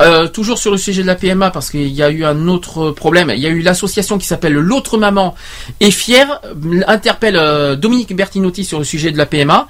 Euh, 0.00 0.28
toujours 0.28 0.58
sur 0.58 0.70
le 0.70 0.76
sujet 0.76 1.02
de 1.02 1.08
la 1.08 1.16
PMA, 1.16 1.50
parce 1.50 1.70
qu'il 1.70 1.88
y 1.88 2.02
a 2.04 2.10
eu 2.10 2.24
un 2.24 2.46
autre 2.46 2.92
problème. 2.92 3.32
Il 3.34 3.40
y 3.40 3.46
a 3.46 3.50
eu 3.50 3.62
l'association 3.62 4.16
qui 4.16 4.26
s'appelle 4.28 4.52
L'autre 4.52 4.96
maman 4.96 5.34
est 5.80 5.90
fière, 5.90 6.40
euh, 6.44 6.82
interpelle 6.86 7.34
euh, 7.36 7.74
Dominique 7.74 8.14
Bertinotti 8.14 8.64
sur 8.64 8.78
le 8.78 8.84
sujet 8.84 9.10
de 9.10 9.18
la 9.18 9.26
PMA. 9.26 9.66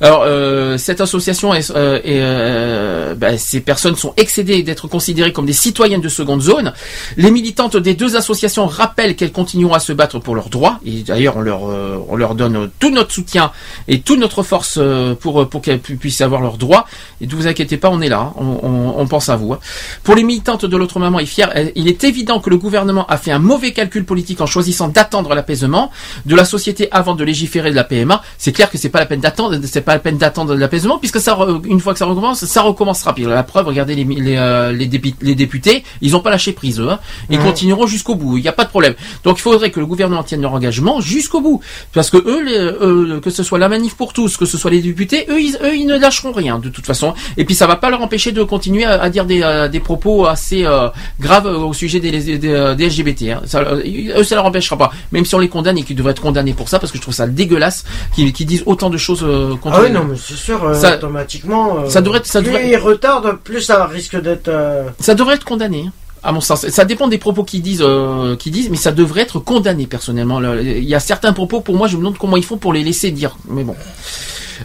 Alors, 0.00 0.24
euh, 0.26 0.78
cette 0.78 1.00
association, 1.00 1.54
est, 1.54 1.70
euh, 1.70 1.98
est, 1.98 2.02
euh, 2.20 3.14
ben, 3.14 3.38
ces 3.38 3.60
personnes 3.60 3.94
sont 3.94 4.14
excédées 4.16 4.64
d'être 4.64 4.88
considérées 4.88 5.32
comme 5.32 5.46
des 5.46 5.52
citoyennes 5.52 6.00
de 6.00 6.08
seconde 6.08 6.42
zone. 6.42 6.72
Les 7.16 7.30
militantes 7.30 7.76
des 7.76 7.94
deux 7.94 8.16
associations 8.16 8.66
rappellent 8.66 9.14
qu'elles 9.14 9.30
continueront 9.32 9.74
à 9.74 9.80
se 9.80 9.92
battre 9.92 10.18
pour 10.18 10.34
leurs 10.34 10.48
droits. 10.48 10.80
Et 10.84 11.02
d'ailleurs, 11.02 11.36
on 11.36 11.40
leur, 11.40 11.70
euh, 11.70 11.98
on 12.08 12.16
leur 12.16 12.34
donne 12.34 12.68
tout 12.80 12.90
notre 12.90 13.12
soutien 13.12 13.52
et 13.86 14.00
toute 14.00 14.18
notre 14.18 14.42
force 14.42 14.74
euh, 14.78 15.14
pour, 15.14 15.48
pour 15.48 15.62
qu'elles 15.62 15.78
pu- 15.80 15.96
puissent 15.96 16.20
avoir 16.20 16.40
leurs 16.40 16.56
droits. 16.58 16.86
Et 17.20 17.26
ne 17.28 17.32
vous 17.34 17.46
inquiétez 17.46 17.76
pas, 17.76 17.90
on 17.90 18.00
est 18.00 18.08
là. 18.08 18.18
hein. 18.18 18.32
On, 18.36 18.58
on- 18.62 18.94
on 18.98 19.06
pense 19.06 19.28
à 19.28 19.36
vous. 19.36 19.52
hein. 19.52 19.58
Pour 20.04 20.14
les 20.14 20.22
militantes 20.22 20.64
de 20.64 20.76
l'autre 20.76 20.98
maman 20.98 21.18
est 21.18 21.26
fière, 21.26 21.50
elle- 21.54 21.72
il 21.74 21.88
est 21.88 22.04
évident 22.04 22.40
que 22.40 22.50
le 22.50 22.56
gouvernement 22.56 23.06
a 23.06 23.16
fait 23.18 23.30
un 23.30 23.38
mauvais 23.38 23.72
calcul 23.72 24.04
politique 24.04 24.40
en 24.40 24.46
choisissant 24.46 24.88
d'attendre 24.88 25.34
l'apaisement 25.34 25.90
de 26.26 26.34
la 26.34 26.44
société 26.44 26.88
avant 26.92 27.14
de 27.14 27.24
légiférer 27.24 27.70
de 27.70 27.76
la 27.76 27.84
PMA. 27.84 28.22
C'est 28.38 28.52
clair 28.52 28.70
que 28.70 28.78
c'est 28.78 28.88
pas 28.88 28.98
la 29.00 29.06
peine 29.06 29.20
d'attendre, 29.20 29.58
c'est 29.64 29.80
pas 29.82 29.92
la 29.94 29.98
peine 29.98 30.18
d'attendre 30.18 30.54
de 30.54 30.58
l'apaisement 30.58 30.98
puisque 30.98 31.20
ça, 31.20 31.34
re- 31.34 31.60
une 31.66 31.80
fois 31.80 31.92
que 31.92 31.98
ça 31.98 32.06
recommence, 32.06 32.44
ça 32.44 32.62
recommencera. 32.62 33.14
Puis 33.14 33.24
la 33.24 33.42
preuve, 33.42 33.66
regardez 33.66 33.94
les, 33.94 34.04
les, 34.04 34.36
euh, 34.36 34.72
les, 34.72 34.86
dépi- 34.86 35.14
les 35.20 35.34
députés, 35.34 35.84
ils 36.00 36.16
ont 36.16 36.20
pas 36.20 36.30
lâché 36.30 36.52
prise 36.52 36.80
eux. 36.80 36.88
hein. 36.90 36.98
Ils 37.30 37.38
continueront 37.38 37.86
jusqu'au 37.86 38.14
bout. 38.14 38.36
Il 38.38 38.42
n'y 38.42 38.48
a 38.48 38.52
pas 38.52 38.64
de 38.64 38.70
problème. 38.70 38.94
Donc 39.24 39.38
il 39.38 39.42
faudrait 39.42 39.70
que 39.70 39.80
le 39.80 39.86
gouvernement 39.86 40.22
tienne 40.22 40.42
leur 40.42 40.52
engagement 40.54 41.00
jusqu'au 41.00 41.40
bout, 41.40 41.60
parce 41.92 42.10
que 42.10 42.16
eux, 42.16 42.42
les- 42.44 42.56
eux, 42.58 43.20
que 43.22 43.30
ce 43.30 43.42
soit 43.42 43.58
la 43.58 43.68
manif 43.68 43.94
pour 43.94 44.12
tous, 44.12 44.36
que 44.36 44.46
ce 44.46 44.56
soit 44.58 44.70
les 44.70 44.80
députés, 44.80 45.26
eux, 45.28 45.40
ils, 45.40 45.56
eux, 45.62 45.76
ils 45.76 45.86
ne 45.86 45.98
lâcheront 45.98 46.32
rien 46.32 46.58
de 46.58 46.68
toute 46.68 46.86
façon. 46.86 47.14
Et 47.36 47.44
puis 47.44 47.54
ça 47.54 47.66
va 47.66 47.76
pas 47.76 47.90
leur 47.90 48.00
empêcher 48.02 48.32
de 48.32 48.42
continuer 48.42 48.84
à, 48.84 49.00
à 49.02 49.10
dire 49.10 49.24
des, 49.24 49.42
euh, 49.58 49.68
des 49.68 49.80
propos 49.80 50.26
assez 50.26 50.64
euh, 50.64 50.88
graves 51.20 51.46
au 51.46 51.72
sujet 51.72 52.00
des, 52.00 52.10
des, 52.10 52.38
des- 52.38 52.74
des 52.76 52.86
LGBT. 52.88 53.22
hein. 53.30 53.40
Ça, 53.44 53.58
euh, 53.60 53.82
eux, 54.18 54.24
ça 54.24 54.34
leur 54.36 54.46
empêchera 54.46 54.76
pas. 54.78 54.90
Même 55.12 55.24
si 55.24 55.34
on 55.34 55.38
les 55.38 55.48
condamne 55.48 55.76
et 55.78 55.82
qu'ils 55.82 55.96
devraient 55.96 56.12
être 56.12 56.22
condamnés 56.22 56.54
pour 56.54 56.68
ça, 56.68 56.78
parce 56.78 56.90
que 56.92 56.98
je 56.98 57.02
trouve 57.02 57.14
ça 57.14 57.26
dégueulasse 57.26 57.84
qu'ils 58.14 58.32
disent 58.32 58.62
autant 58.66 58.88
de 58.90 58.96
choses 58.96 59.22
euh, 59.24 59.56
contre. 59.56 59.76
Ah 59.78 59.82
oui, 59.84 59.90
non, 59.90 60.04
mais 60.04 60.16
c'est 60.16 60.34
sûr, 60.34 60.62
euh, 60.64 60.74
Ça- 60.74 60.96
automatiquement. 60.96 61.80
euh, 61.84 61.88
ça 61.90 62.00
devrait 62.00 62.18
être- 62.18 62.26
ça 62.26 62.40
plus 62.40 62.48
devrait- 62.52 62.68
il 62.70 62.76
retarde, 62.76 63.36
plus 63.44 63.60
ça 63.62 63.84
risque 63.86 64.20
d'être. 64.20 64.48
euh, 64.48 64.84
Ça 65.00 65.14
devrait 65.14 65.34
être 65.34 65.44
condamné. 65.44 65.84
hein, 65.88 65.92
À 66.22 66.32
mon 66.32 66.40
sens, 66.40 66.66
ça 66.68 66.84
dépend 66.84 67.06
des 67.06 67.18
propos 67.18 67.44
qu'ils 67.44 67.62
disent, 67.62 67.80
euh, 67.84 68.34
qu'ils 68.36 68.50
disent, 68.52 68.70
mais 68.70 68.76
ça 68.76 68.90
devrait 68.90 69.22
être 69.22 69.38
condamné 69.38 69.86
personnellement. 69.86 70.40
Il 70.60 70.82
y 70.84 70.94
a 70.96 71.00
certains 71.00 71.32
propos, 71.32 71.60
pour 71.60 71.76
moi, 71.76 71.86
je 71.86 71.94
me 71.96 72.00
demande 72.00 72.18
comment 72.18 72.36
ils 72.36 72.44
font 72.44 72.56
pour 72.58 72.72
les 72.72 72.82
laisser 72.82 73.12
dire. 73.12 73.36
Mais 73.48 73.62
bon. 73.62 73.76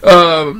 Euh, 0.07 0.53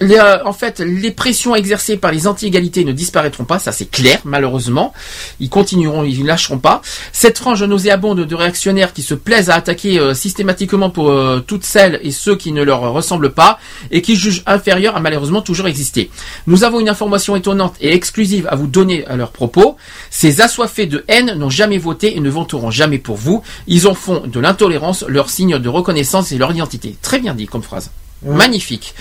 euh, 0.00 0.38
en 0.44 0.52
fait, 0.52 0.80
les 0.80 1.10
pressions 1.10 1.54
exercées 1.54 1.96
par 1.96 2.12
les 2.12 2.26
anti-égalités 2.26 2.84
ne 2.84 2.92
disparaîtront 2.92 3.44
pas, 3.44 3.58
ça 3.58 3.72
c'est 3.72 3.90
clair, 3.90 4.20
malheureusement. 4.24 4.92
Ils 5.40 5.50
continueront, 5.50 6.04
ils 6.04 6.22
ne 6.22 6.26
lâcheront 6.26 6.58
pas. 6.58 6.82
Cette 7.12 7.38
frange 7.38 7.62
nauséabonde 7.64 8.20
de 8.20 8.34
réactionnaires 8.34 8.92
qui 8.92 9.02
se 9.02 9.14
plaisent 9.14 9.50
à 9.50 9.54
attaquer 9.54 9.98
euh, 9.98 10.14
systématiquement 10.14 10.90
pour 10.90 11.10
euh, 11.10 11.40
toutes 11.44 11.64
celles 11.64 11.98
et 12.02 12.12
ceux 12.12 12.36
qui 12.36 12.52
ne 12.52 12.62
leur 12.62 12.92
ressemblent 12.92 13.32
pas 13.32 13.58
et 13.90 14.02
qui 14.02 14.16
jugent 14.16 14.42
inférieurs 14.46 14.96
a 14.96 15.00
malheureusement 15.00 15.42
toujours 15.42 15.66
existé. 15.66 16.10
Nous 16.46 16.64
avons 16.64 16.80
une 16.80 16.88
information 16.88 17.34
étonnante 17.34 17.74
et 17.80 17.92
exclusive 17.92 18.46
à 18.50 18.54
vous 18.54 18.66
donner 18.66 19.04
à 19.06 19.16
leur 19.16 19.32
propos. 19.32 19.76
Ces 20.10 20.40
assoiffés 20.40 20.86
de 20.86 21.04
haine 21.08 21.34
n'ont 21.34 21.50
jamais 21.50 21.78
voté 21.78 22.16
et 22.16 22.20
ne 22.20 22.30
voteront 22.30 22.70
jamais 22.70 22.98
pour 22.98 23.16
vous. 23.16 23.42
Ils 23.66 23.88
en 23.88 23.94
font 23.94 24.22
de 24.26 24.40
l'intolérance 24.40 25.04
leur 25.08 25.28
signe 25.30 25.58
de 25.58 25.68
reconnaissance 25.68 26.32
et 26.32 26.38
leur 26.38 26.52
identité. 26.52 26.96
Très 27.02 27.18
bien 27.18 27.34
dit 27.34 27.46
comme 27.46 27.62
phrase. 27.62 27.90
Magnifique. 28.22 28.94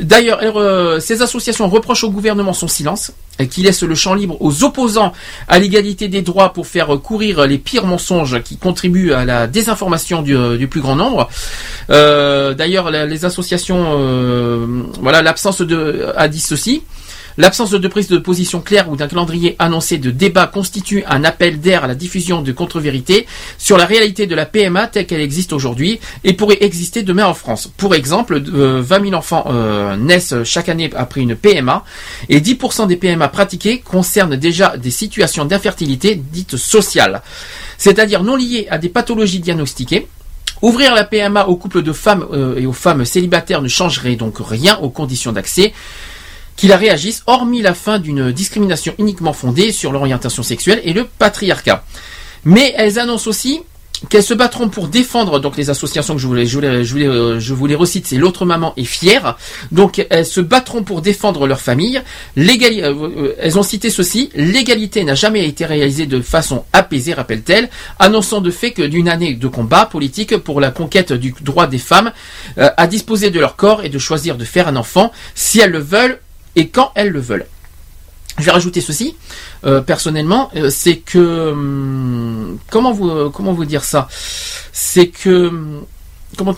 D'ailleurs, 0.00 0.40
euh, 0.56 0.98
ces 0.98 1.22
associations 1.22 1.68
reprochent 1.68 2.04
au 2.04 2.10
gouvernement 2.10 2.52
son 2.52 2.66
silence, 2.68 3.12
et 3.38 3.48
qui 3.48 3.62
laisse 3.62 3.82
le 3.82 3.94
champ 3.94 4.14
libre 4.14 4.36
aux 4.40 4.64
opposants 4.64 5.12
à 5.48 5.58
l'égalité 5.58 6.08
des 6.08 6.22
droits 6.22 6.52
pour 6.52 6.66
faire 6.66 6.88
courir 7.02 7.46
les 7.46 7.58
pires 7.58 7.86
mensonges 7.86 8.42
qui 8.42 8.56
contribuent 8.56 9.12
à 9.12 9.24
la 9.24 9.46
désinformation 9.46 10.22
du, 10.22 10.36
euh, 10.36 10.66
plus 10.66 10.80
grand 10.80 10.96
nombre. 10.96 11.28
Euh, 11.90 12.54
D'ailleurs, 12.54 12.90
les 12.90 13.24
associations, 13.24 13.96
euh, 13.98 14.66
voilà, 15.00 15.22
l'absence 15.22 15.60
de 15.60 16.06
a 16.16 16.28
dit 16.28 16.40
ceci. 16.40 16.82
L'absence 17.38 17.72
de 17.72 17.88
prise 17.88 18.08
de 18.08 18.16
position 18.16 18.60
claire 18.60 18.90
ou 18.90 18.96
d'un 18.96 19.08
calendrier 19.08 19.56
annoncé 19.58 19.98
de 19.98 20.10
débat 20.10 20.46
constitue 20.46 21.04
un 21.06 21.22
appel 21.22 21.60
d'air 21.60 21.84
à 21.84 21.86
la 21.86 21.94
diffusion 21.94 22.40
de 22.40 22.50
contre-vérités 22.50 23.26
sur 23.58 23.76
la 23.76 23.84
réalité 23.84 24.26
de 24.26 24.34
la 24.34 24.46
PMA 24.46 24.86
telle 24.86 25.06
qu'elle 25.06 25.20
existe 25.20 25.52
aujourd'hui 25.52 26.00
et 26.24 26.32
pourrait 26.32 26.58
exister 26.62 27.02
demain 27.02 27.26
en 27.26 27.34
France. 27.34 27.70
Pour 27.76 27.94
exemple, 27.94 28.42
euh, 28.54 28.80
20 28.82 29.02
000 29.02 29.14
enfants 29.14 29.44
euh, 29.48 29.96
naissent 29.96 30.42
chaque 30.44 30.70
année 30.70 30.90
après 30.96 31.20
une 31.20 31.36
PMA 31.36 31.84
et 32.30 32.40
10% 32.40 32.86
des 32.86 32.96
PMA 32.96 33.28
pratiquées 33.28 33.80
concernent 33.80 34.36
déjà 34.36 34.78
des 34.78 34.90
situations 34.90 35.44
d'infertilité 35.44 36.14
dites 36.14 36.56
sociales, 36.56 37.22
c'est-à-dire 37.76 38.22
non 38.22 38.36
liées 38.36 38.66
à 38.70 38.78
des 38.78 38.88
pathologies 38.88 39.40
diagnostiquées. 39.40 40.06
Ouvrir 40.62 40.94
la 40.94 41.04
PMA 41.04 41.48
aux 41.48 41.56
couples 41.56 41.82
de 41.82 41.92
femmes 41.92 42.24
euh, 42.32 42.56
et 42.56 42.64
aux 42.64 42.72
femmes 42.72 43.04
célibataires 43.04 43.60
ne 43.60 43.68
changerait 43.68 44.16
donc 44.16 44.36
rien 44.38 44.78
aux 44.78 44.88
conditions 44.88 45.32
d'accès 45.32 45.74
qu'il 46.56 46.72
a 46.72 46.76
réagissent, 46.76 47.22
hormis 47.26 47.62
la 47.62 47.74
fin 47.74 47.98
d'une 47.98 48.32
discrimination 48.32 48.94
uniquement 48.98 49.32
fondée 49.32 49.72
sur 49.72 49.92
l'orientation 49.92 50.42
sexuelle 50.42 50.80
et 50.84 50.92
le 50.92 51.04
patriarcat. 51.04 51.84
Mais 52.44 52.74
elles 52.76 52.98
annoncent 52.98 53.28
aussi 53.28 53.60
qu'elles 54.08 54.22
se 54.22 54.34
battront 54.34 54.68
pour 54.68 54.88
défendre 54.88 55.40
donc 55.40 55.56
les 55.56 55.70
associations 55.70 56.14
que 56.14 56.20
je 56.20 56.26
voulais 56.26 56.46
je 56.46 56.54
voulais 56.54 56.84
je 56.84 56.92
voulais 56.92 57.06
euh, 57.06 57.40
je 57.40 57.54
vous 57.54 57.66
les 57.66 57.74
recite 57.74 58.06
c'est 58.06 58.16
l'autre 58.16 58.44
maman 58.44 58.72
est 58.76 58.84
fière. 58.84 59.36
Donc 59.72 60.04
elles 60.10 60.26
se 60.26 60.40
battront 60.40 60.82
pour 60.82 61.02
défendre 61.02 61.46
leur 61.46 61.60
famille. 61.60 62.02
Euh, 62.36 62.44
euh, 62.60 63.34
elles 63.38 63.58
ont 63.58 63.62
cité 63.62 63.90
ceci. 63.90 64.30
L'égalité 64.34 65.04
n'a 65.04 65.14
jamais 65.14 65.46
été 65.46 65.64
réalisée 65.64 66.06
de 66.06 66.20
façon 66.20 66.64
apaisée 66.72 67.14
rappelle-t-elle 67.14 67.70
annonçant 67.98 68.40
de 68.40 68.50
fait 68.50 68.72
que 68.72 68.82
d'une 68.82 69.08
année 69.08 69.34
de 69.34 69.48
combat 69.48 69.86
politique 69.86 70.36
pour 70.36 70.60
la 70.60 70.70
conquête 70.70 71.12
du 71.12 71.34
droit 71.40 71.66
des 71.66 71.78
femmes 71.78 72.12
à 72.56 72.86
disposer 72.86 73.30
de 73.30 73.40
leur 73.40 73.56
corps 73.56 73.84
et 73.84 73.88
de 73.88 73.98
choisir 73.98 74.36
de 74.36 74.44
faire 74.44 74.68
un 74.68 74.76
enfant 74.76 75.12
si 75.34 75.60
elles 75.60 75.70
le 75.70 75.78
veulent 75.78 76.20
et 76.56 76.68
quand 76.68 76.90
elles 76.94 77.10
le 77.10 77.20
veulent 77.20 77.46
je 78.38 78.44
vais 78.44 78.50
rajouter 78.50 78.80
ceci 78.80 79.16
euh, 79.64 79.80
personnellement, 79.80 80.50
euh, 80.56 80.68
c'est 80.70 80.96
que 80.96 81.50
hum, 81.52 82.58
comment 82.70 82.92
vous 82.92 83.08
euh, 83.08 83.30
comment 83.32 83.52
vous 83.52 83.64
dire 83.64 83.84
ça? 83.84 84.08
C'est 84.72 85.08
que 85.08 85.48
hum, 85.48 85.84
comment 86.36 86.54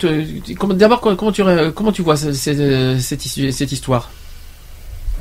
d'abord 0.73 0.99
comment 1.01 1.31
tu 1.31 1.43
comment 1.75 1.91
tu 1.91 2.01
vois 2.01 2.17
ce- 2.17 2.33
ce- 2.33 2.97
cette, 2.99 3.21
cette 3.53 3.71
histoire? 3.71 4.09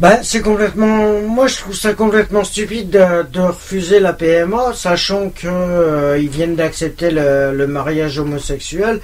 Bah, 0.00 0.22
c'est 0.22 0.42
complètement. 0.42 1.22
Moi, 1.22 1.48
je 1.48 1.56
trouve 1.56 1.74
ça 1.74 1.92
complètement 1.92 2.44
stupide 2.44 2.90
de, 2.90 3.40
refuser 3.40 3.98
la 3.98 4.12
PMA, 4.12 4.72
sachant 4.72 5.30
que 5.30 6.16
ils 6.20 6.28
viennent 6.28 6.54
d'accepter 6.54 7.10
le, 7.10 7.66
mariage 7.66 8.18
homosexuel. 8.20 9.00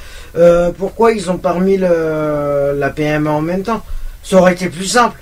Pourquoi 0.79 1.11
ils 1.13 1.31
ont 1.33 1.39
pas 1.39 1.53
remis 1.53 1.79
le, 1.79 2.77
la 2.79 2.91
PMA 2.91 3.31
en 3.31 3.41
même 3.43 3.65
temps? 3.65 3.85
Ça 4.23 4.37
aurait 4.37 4.53
été 4.53 4.69
plus 4.69 4.87
simple. 4.87 5.21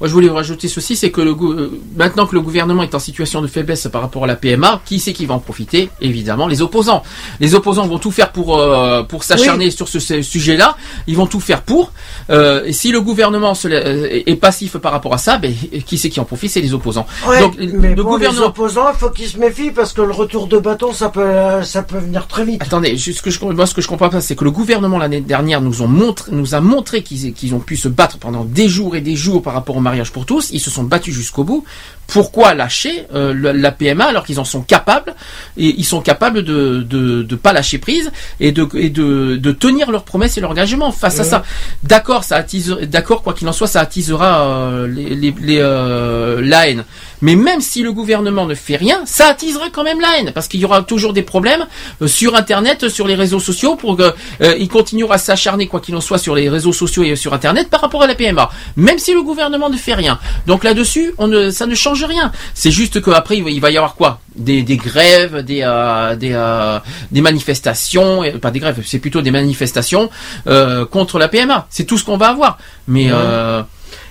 Moi, 0.00 0.08
je 0.08 0.12
voulais 0.12 0.28
rajouter 0.28 0.68
ceci, 0.68 0.96
c'est 0.96 1.10
que 1.10 1.20
le, 1.20 1.30
euh, 1.30 1.80
maintenant 1.96 2.26
que 2.26 2.34
le 2.34 2.40
gouvernement 2.40 2.82
est 2.82 2.94
en 2.94 2.98
situation 2.98 3.40
de 3.42 3.46
faiblesse 3.46 3.88
par 3.92 4.02
rapport 4.02 4.24
à 4.24 4.26
la 4.26 4.36
PMA, 4.36 4.80
qui 4.84 4.98
c'est 4.98 5.12
qui 5.12 5.24
va 5.26 5.34
en 5.34 5.38
profiter? 5.38 5.88
Évidemment, 6.00 6.46
les 6.48 6.62
opposants. 6.62 7.02
Les 7.40 7.54
opposants 7.54 7.86
vont 7.86 7.98
tout 7.98 8.10
faire 8.10 8.32
pour 8.32 8.58
euh, 8.58 9.02
pour 9.04 9.24
s'acharner 9.24 9.70
sur 9.70 9.88
ce, 9.88 9.98
ce 9.98 10.22
sujet-là. 10.22 10.76
Ils 11.06 11.16
vont 11.16 11.26
tout 11.26 11.40
faire 11.40 11.62
pour. 11.62 11.92
Euh, 12.30 12.64
et 12.64 12.72
si 12.72 12.90
le 12.90 13.00
gouvernement 13.00 13.54
se 13.54 13.68
est 13.68 14.36
passif 14.36 14.76
par 14.78 14.92
rapport 14.92 15.14
à 15.14 15.18
ça, 15.18 15.38
ben, 15.38 15.54
qui 15.86 15.96
c'est 15.98 16.10
qui 16.10 16.20
en 16.20 16.24
profite? 16.24 16.50
C'est 16.50 16.60
les 16.60 16.74
opposants. 16.74 17.06
Ouais, 17.28 17.40
Donc, 17.40 17.54
mais 17.58 17.94
le 17.94 18.02
bon, 18.02 18.16
les 18.16 18.40
opposants, 18.40 18.90
il 18.92 18.98
faut 18.98 19.10
qu'ils 19.10 19.28
se 19.28 19.38
méfient 19.38 19.70
parce 19.70 19.92
que 19.92 20.02
le 20.02 20.12
retour 20.12 20.46
de 20.46 20.58
bâton, 20.58 20.92
ça 20.92 21.08
peut, 21.08 21.62
ça 21.62 21.82
peut 21.82 21.98
venir 21.98 22.26
très 22.26 22.44
vite. 22.44 22.62
Attendez, 22.62 22.96
ce 22.98 23.22
que 23.22 23.30
je, 23.30 23.44
moi, 23.44 23.66
ce 23.66 23.74
que 23.74 23.80
je 23.80 23.88
comprends 23.88 24.08
pas, 24.08 24.20
c'est 24.20 24.36
que 24.36 24.44
le 24.44 24.50
gouvernement 24.50 24.98
l'année 24.98 25.20
dernière 25.20 25.60
nous 25.60 25.82
ont 25.82 25.88
montré, 25.88 26.32
nous 26.32 26.54
a 26.54 26.60
montré 26.60 27.02
qu'ils 27.02 27.32
qu'ils 27.32 27.54
ont 27.54 27.60
pu 27.60 27.76
se 27.76 27.88
battre 27.88 28.18
pendant 28.18 28.44
des 28.44 28.68
jours 28.68 28.96
et 28.96 29.00
des 29.00 29.16
jours 29.16 29.42
par 29.42 29.54
rapport 29.54 29.76
au 29.76 29.80
pro-mariage 29.84 30.12
pour 30.12 30.24
tous, 30.24 30.48
ils 30.50 30.60
se 30.60 30.70
sont 30.70 30.82
battus 30.82 31.14
jusqu'au 31.14 31.44
bout. 31.44 31.62
Pourquoi 32.06 32.54
lâcher 32.54 33.06
euh, 33.14 33.32
la 33.54 33.72
PMA 33.72 34.04
alors 34.04 34.24
qu'ils 34.24 34.40
en 34.40 34.44
sont 34.44 34.62
capables 34.62 35.14
et 35.56 35.74
ils 35.76 35.84
sont 35.84 36.00
capables 36.00 36.42
de 36.42 36.82
de, 36.82 37.22
de 37.22 37.36
pas 37.36 37.52
lâcher 37.52 37.78
prise 37.78 38.10
et 38.40 38.52
de 38.52 38.68
et 38.74 38.90
de, 38.90 39.36
de 39.36 39.52
tenir 39.52 39.90
leurs 39.90 40.04
promesses 40.04 40.36
et 40.36 40.40
leurs 40.40 40.50
engagements 40.50 40.92
face 40.92 41.20
à 41.20 41.24
ça. 41.24 41.42
D'accord, 41.82 42.24
ça 42.24 42.36
attise, 42.36 42.70
d'accord, 42.82 43.22
quoi 43.22 43.34
qu'il 43.34 43.48
en 43.48 43.52
soit, 43.52 43.66
ça 43.66 43.80
attisera 43.80 44.42
euh, 44.42 44.86
les, 44.86 45.14
les, 45.14 45.34
les, 45.40 45.58
euh, 45.60 46.40
la 46.42 46.68
haine. 46.68 46.84
Mais 47.20 47.36
même 47.36 47.60
si 47.60 47.82
le 47.82 47.92
gouvernement 47.92 48.44
ne 48.46 48.54
fait 48.54 48.76
rien, 48.76 49.00
ça 49.06 49.28
attisera 49.28 49.70
quand 49.72 49.82
même 49.84 50.00
la 50.00 50.18
haine, 50.18 50.32
parce 50.34 50.46
qu'il 50.46 50.60
y 50.60 50.64
aura 50.64 50.82
toujours 50.82 51.12
des 51.14 51.22
problèmes 51.22 51.66
sur 52.06 52.34
Internet, 52.36 52.88
sur 52.88 53.06
les 53.06 53.14
réseaux 53.14 53.40
sociaux, 53.40 53.76
pour 53.76 53.96
il 54.40 54.68
continuera 54.68 55.14
à 55.14 55.18
s'acharner 55.18 55.66
quoi 55.66 55.80
qu'il 55.80 55.96
en 55.96 56.00
soit 56.00 56.18
sur 56.18 56.34
les 56.34 56.48
réseaux 56.50 56.72
sociaux 56.72 57.02
et 57.02 57.16
sur 57.16 57.32
Internet 57.32 57.70
par 57.70 57.80
rapport 57.80 58.02
à 58.02 58.06
la 58.06 58.14
PMA. 58.14 58.50
Même 58.76 58.98
si 58.98 59.14
le 59.14 59.22
gouvernement 59.22 59.70
ne 59.70 59.76
fait 59.76 59.94
rien. 59.94 60.18
Donc 60.46 60.64
là-dessus, 60.64 61.14
on 61.18 61.28
ne, 61.28 61.50
ça 61.50 61.66
ne 61.66 61.74
change 61.74 61.93
rien. 62.02 62.32
C'est 62.54 62.70
juste 62.72 63.00
qu'après, 63.02 63.36
il 63.36 63.44
va- 63.44 63.50
il 63.50 63.60
va 63.60 63.70
y 63.70 63.76
avoir 63.76 63.94
quoi? 63.94 64.18
Des, 64.34 64.62
des 64.62 64.76
grèves, 64.76 65.38
des, 65.44 65.60
euh, 65.62 66.16
des, 66.16 66.32
euh, 66.34 66.78
des 67.12 67.20
manifestations, 67.20 68.24
et- 68.24 68.32
pas 68.32 68.50
des 68.50 68.58
grèves, 68.58 68.82
c'est 68.84 68.98
plutôt 68.98 69.22
des 69.22 69.30
manifestations 69.30 70.10
euh, 70.48 70.84
contre 70.86 71.18
la 71.18 71.28
PMA. 71.28 71.66
C'est 71.70 71.84
tout 71.84 71.98
ce 71.98 72.04
qu'on 72.04 72.16
va 72.16 72.28
avoir. 72.30 72.58
Mais 72.88 73.10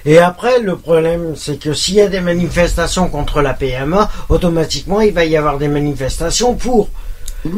Et 0.05 0.17
après, 0.17 0.59
le 0.59 0.75
problème, 0.77 1.33
c'est 1.35 1.57
que 1.59 1.73
s'il 1.73 1.95
y 1.95 2.01
a 2.01 2.07
des 2.07 2.19
manifestations 2.19 3.07
contre 3.09 3.41
la 3.41 3.53
PMA, 3.53 4.09
automatiquement, 4.29 4.99
il 5.01 5.13
va 5.13 5.23
y 5.25 5.35
avoir 5.37 5.57
des 5.57 5.67
manifestations 5.69 6.55
pour. 6.55 6.89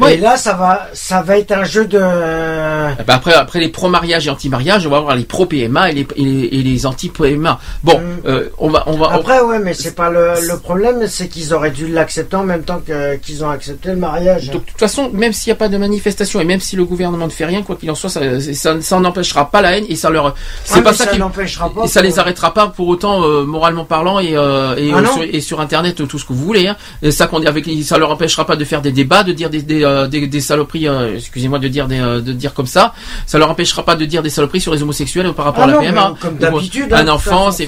Et 0.08 0.16
là, 0.16 0.36
ça 0.36 0.54
va, 0.54 0.88
ça 0.92 1.22
va 1.22 1.38
être 1.38 1.52
un 1.52 1.64
jeu 1.64 1.86
de. 1.86 1.98
Eh 1.98 3.04
ben 3.04 3.14
après, 3.14 3.34
après 3.34 3.60
les 3.60 3.68
pro-mariage 3.68 4.26
et 4.26 4.30
anti-mariage, 4.30 4.86
on 4.86 4.90
va 4.90 4.98
avoir 4.98 5.16
les 5.16 5.24
pro-PMA 5.24 5.90
et 5.90 5.94
les, 5.94 6.06
et 6.16 6.62
les, 6.62 6.86
anti-PMA. 6.86 7.58
Bon, 7.84 8.00
euh, 8.26 8.48
on 8.58 8.68
va, 8.68 8.84
on 8.86 8.96
va. 8.96 9.12
Après, 9.12 9.40
ouais, 9.40 9.58
mais 9.58 9.74
c'est 9.74 9.94
pas 9.94 10.10
le, 10.10 10.34
le 10.48 10.58
problème, 10.58 11.06
c'est 11.06 11.28
qu'ils 11.28 11.54
auraient 11.54 11.70
dû 11.70 11.88
l'accepter 11.88 12.36
en 12.36 12.44
même 12.44 12.62
temps 12.62 12.80
que 12.86 13.16
qu'ils 13.16 13.44
ont 13.44 13.50
accepté 13.50 13.90
le 13.90 13.96
mariage. 13.96 14.50
Donc, 14.50 14.64
de 14.64 14.70
toute 14.70 14.80
façon, 14.80 15.10
même 15.12 15.32
s'il 15.32 15.50
n'y 15.50 15.56
a 15.56 15.58
pas 15.58 15.68
de 15.68 15.78
manifestation 15.78 16.40
et 16.40 16.44
même 16.44 16.60
si 16.60 16.76
le 16.76 16.84
gouvernement 16.84 17.26
ne 17.26 17.30
fait 17.30 17.44
rien, 17.44 17.62
quoi 17.62 17.76
qu'il 17.76 17.90
en 17.90 17.94
soit, 17.94 18.10
ça, 18.10 18.20
ça, 18.40 18.80
ça 18.80 19.00
n'empêchera 19.00 19.50
pas 19.50 19.62
la 19.62 19.78
haine 19.78 19.84
et 19.88 19.96
ça 19.96 20.10
leur, 20.10 20.34
c'est 20.64 20.82
pas 20.82 20.92
ça, 20.92 21.04
ça 21.04 21.10
qui, 21.10 21.18
n'empêchera 21.18 21.70
pas 21.70 21.84
et 21.84 21.88
ça 21.88 22.02
les 22.02 22.18
arrêtera 22.18 22.52
pas 22.52 22.68
pour 22.68 22.88
autant 22.88 23.22
euh, 23.22 23.44
moralement 23.44 23.84
parlant 23.84 24.18
et 24.18 24.36
euh, 24.36 24.74
et, 24.76 24.90
Ah 24.92 24.98
euh, 24.98 25.06
sur, 25.06 25.22
et 25.22 25.40
sur 25.40 25.60
internet 25.60 26.06
tout 26.06 26.18
ce 26.18 26.24
que 26.24 26.32
vous 26.32 26.44
voulez. 26.44 26.66
Hein. 26.66 26.76
Et 27.02 27.10
ça 27.10 27.26
qu'on 27.26 27.40
dit 27.40 27.46
avec, 27.46 27.68
ça 27.84 27.98
leur 27.98 28.10
empêchera 28.10 28.46
pas 28.46 28.56
de 28.56 28.64
faire 28.64 28.82
des 28.82 28.92
débats, 28.92 29.22
de 29.22 29.32
dire 29.32 29.50
des 29.50 29.62
des, 29.62 29.75
euh, 29.84 30.06
des, 30.06 30.26
des 30.26 30.40
saloperies, 30.40 30.88
euh, 30.88 31.16
excusez-moi 31.16 31.58
de 31.58 31.68
dire 31.68 31.86
des, 31.88 31.98
euh, 32.00 32.20
de 32.20 32.32
dire 32.32 32.54
comme 32.54 32.66
ça. 32.66 32.94
Ça 33.26 33.38
leur 33.38 33.50
empêchera 33.50 33.84
pas 33.84 33.96
de 33.96 34.04
dire 34.04 34.22
des 34.22 34.30
saloperies 34.30 34.60
sur 34.60 34.72
les 34.74 34.82
homosexuels 34.82 35.32
par 35.32 35.44
rapport 35.46 35.64
Ah 35.66 35.68
à 35.68 35.72
la 35.72 35.78
PMA. 35.78 36.14
comme 36.20 36.36
d'habitude, 36.36 36.92
un 36.92 36.96
hein, 36.96 37.00
toute 37.00 37.08
enfant, 37.10 37.50
c'est 37.50 37.66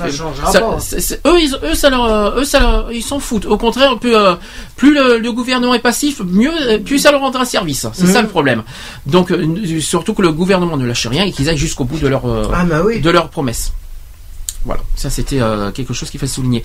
eux, 1.27 1.41
ils, 1.41 1.55
eux, 1.65 1.75
ça 1.75 1.91
leur, 1.91 2.39
eux, 2.39 2.45
ça 2.45 2.61
leur, 2.61 2.93
ils 2.93 3.03
s'en 3.03 3.19
foutent. 3.19 3.47
Au 3.47 3.57
contraire, 3.59 3.99
plus, 3.99 4.15
plus 4.77 4.95
le, 4.95 5.19
le 5.19 5.33
gouvernement 5.33 5.75
est 5.75 5.79
passif, 5.81 6.21
mieux, 6.25 6.53
plus 6.85 6.99
ça 6.99 7.11
leur 7.13 7.21
rendra 7.21 7.45
service. 7.45 7.87
C'est 7.93 8.05
Mhm. 8.05 8.13
ça 8.13 8.23
le 8.23 8.29
problème. 8.29 8.63
Donc, 9.07 9.33
surtout 9.81 10.15
que 10.15 10.23
le 10.23 10.33
gouvernement 10.33 10.77
ne 10.77 10.87
lâche 10.87 11.07
rien 11.07 11.25
et 11.25 11.33
qu'ils 11.33 11.49
aillent 11.49 11.57
jusqu'au 11.59 11.85
bout 11.85 11.99
de 11.99 12.09
leur, 12.09 12.23
Ah, 12.53 12.65
bah 12.65 12.83
oui. 12.85 13.01
de 13.01 13.11
leurs 13.11 13.29
promesses. 13.29 13.73
Voilà, 14.65 14.83
ça 14.97 15.09
c'était 15.09 15.41
quelque 15.75 15.95
chose 15.95 16.11
qu'il 16.11 16.19
faut 16.21 16.27
souligner. 16.27 16.63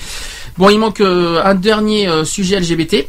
Bon, 0.57 0.69
il 0.69 0.79
manque 0.79 1.01
un 1.01 1.55
dernier 1.55 2.09
sujet 2.25 2.59
LGBT. 2.59 3.07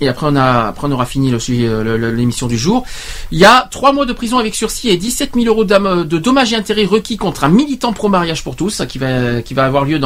Et 0.00 0.08
après 0.08 0.26
on 0.28 0.90
aura 0.92 1.06
fini 1.06 1.32
euh, 1.32 2.10
l'émission 2.12 2.46
du 2.46 2.58
jour. 2.58 2.84
Il 3.30 3.38
y 3.38 3.44
a 3.44 3.68
trois 3.70 3.92
mois 3.92 4.06
de 4.06 4.12
prison 4.12 4.38
avec 4.38 4.54
sursis 4.54 4.88
et 4.88 4.96
17 4.96 5.32
000 5.34 5.46
euros 5.46 5.64
d'am- 5.64 6.04
de 6.04 6.18
dommages 6.18 6.52
et 6.52 6.56
intérêts 6.56 6.84
requis 6.84 7.16
contre 7.16 7.44
un 7.44 7.48
militant 7.48 7.92
pro 7.92 8.08
mariage 8.08 8.42
pour 8.44 8.56
tous 8.56 8.82
qui 8.88 8.98
va 8.98 9.64
avoir 9.64 9.84
lieu 9.84 9.98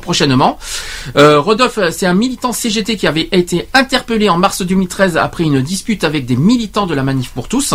prochainement. 0.00 0.58
Euh, 1.16 1.40
Rodolphe, 1.40 1.78
c'est 1.90 2.06
un 2.06 2.14
militant 2.14 2.52
CGT 2.52 2.96
qui 2.96 3.06
avait 3.06 3.28
été 3.32 3.68
interpellé 3.74 4.28
en 4.28 4.38
mars 4.38 4.62
2013 4.62 5.16
après 5.16 5.44
une 5.44 5.60
dispute 5.62 6.04
avec 6.04 6.26
des 6.26 6.36
militants 6.36 6.86
de 6.86 6.94
la 6.94 7.02
Manif 7.02 7.30
pour 7.30 7.48
tous. 7.48 7.74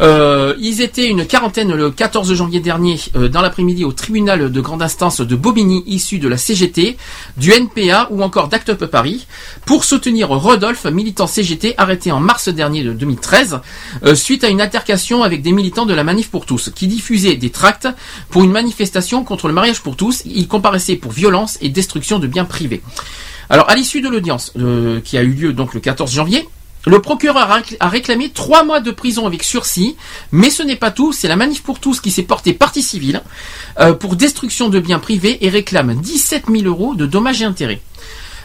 Euh, 0.00 0.54
ils 0.60 0.80
étaient 0.80 1.08
une 1.08 1.26
quarantaine 1.26 1.72
le 1.74 1.90
14 1.90 2.32
janvier 2.34 2.60
dernier 2.60 2.98
euh, 3.16 3.28
dans 3.28 3.40
l'après-midi 3.42 3.84
au 3.84 3.92
tribunal 3.92 4.50
de 4.50 4.60
grande 4.60 4.82
instance 4.82 5.20
de 5.20 5.36
Bobigny 5.36 5.82
issu 5.86 6.18
de 6.18 6.28
la 6.28 6.36
CGT, 6.36 6.96
du 7.36 7.52
NPA 7.52 8.08
ou 8.10 8.22
encore 8.22 8.48
d'Act 8.48 8.70
Up 8.70 8.84
Paris 8.86 9.26
pour 9.64 9.84
soutenir 9.84 10.28
Rodolphe, 10.28 10.67
militant 10.90 11.26
CGT 11.26 11.74
arrêté 11.78 12.12
en 12.12 12.20
mars 12.20 12.48
dernier 12.48 12.82
de 12.82 12.92
2013 12.92 13.60
euh, 14.04 14.14
suite 14.14 14.44
à 14.44 14.48
une 14.48 14.60
altercation 14.60 15.22
avec 15.22 15.42
des 15.42 15.52
militants 15.52 15.86
de 15.86 15.94
la 15.94 16.04
Manif 16.04 16.28
pour 16.30 16.46
tous 16.46 16.70
qui 16.74 16.86
diffusaient 16.86 17.36
des 17.36 17.50
tracts 17.50 17.88
pour 18.30 18.42
une 18.44 18.52
manifestation 18.52 19.24
contre 19.24 19.48
le 19.48 19.54
mariage 19.54 19.80
pour 19.80 19.96
tous. 19.96 20.22
Il 20.24 20.46
comparaissait 20.48 20.96
pour 20.96 21.12
violence 21.12 21.58
et 21.60 21.68
destruction 21.68 22.18
de 22.18 22.26
biens 22.26 22.44
privés. 22.44 22.82
Alors 23.50 23.68
à 23.70 23.74
l'issue 23.74 24.00
de 24.00 24.08
l'audience 24.08 24.52
euh, 24.58 25.00
qui 25.00 25.16
a 25.16 25.22
eu 25.22 25.30
lieu 25.32 25.52
donc 25.52 25.74
le 25.74 25.80
14 25.80 26.12
janvier, 26.12 26.46
le 26.86 27.00
procureur 27.02 27.50
a 27.50 27.58
récl- 27.60 27.76
a 27.80 27.88
réclamé 27.88 28.30
trois 28.30 28.62
mois 28.64 28.80
de 28.80 28.90
prison 28.90 29.26
avec 29.26 29.42
sursis, 29.42 29.96
mais 30.32 30.48
ce 30.48 30.62
n'est 30.62 30.76
pas 30.76 30.90
tout, 30.90 31.12
c'est 31.12 31.28
la 31.28 31.36
manif 31.36 31.62
pour 31.62 31.80
tous 31.80 32.00
qui 32.00 32.10
s'est 32.10 32.22
portée 32.22 32.52
partie 32.52 32.82
civile 32.82 33.22
euh, 33.80 33.92
pour 33.94 34.16
destruction 34.16 34.68
de 34.68 34.78
biens 34.80 34.98
privés 35.00 35.44
et 35.44 35.48
réclame 35.48 35.94
17 36.00 36.44
000 36.48 36.62
euros 36.64 36.94
de 36.94 37.04
dommages 37.04 37.42
et 37.42 37.46
intérêts. 37.46 37.80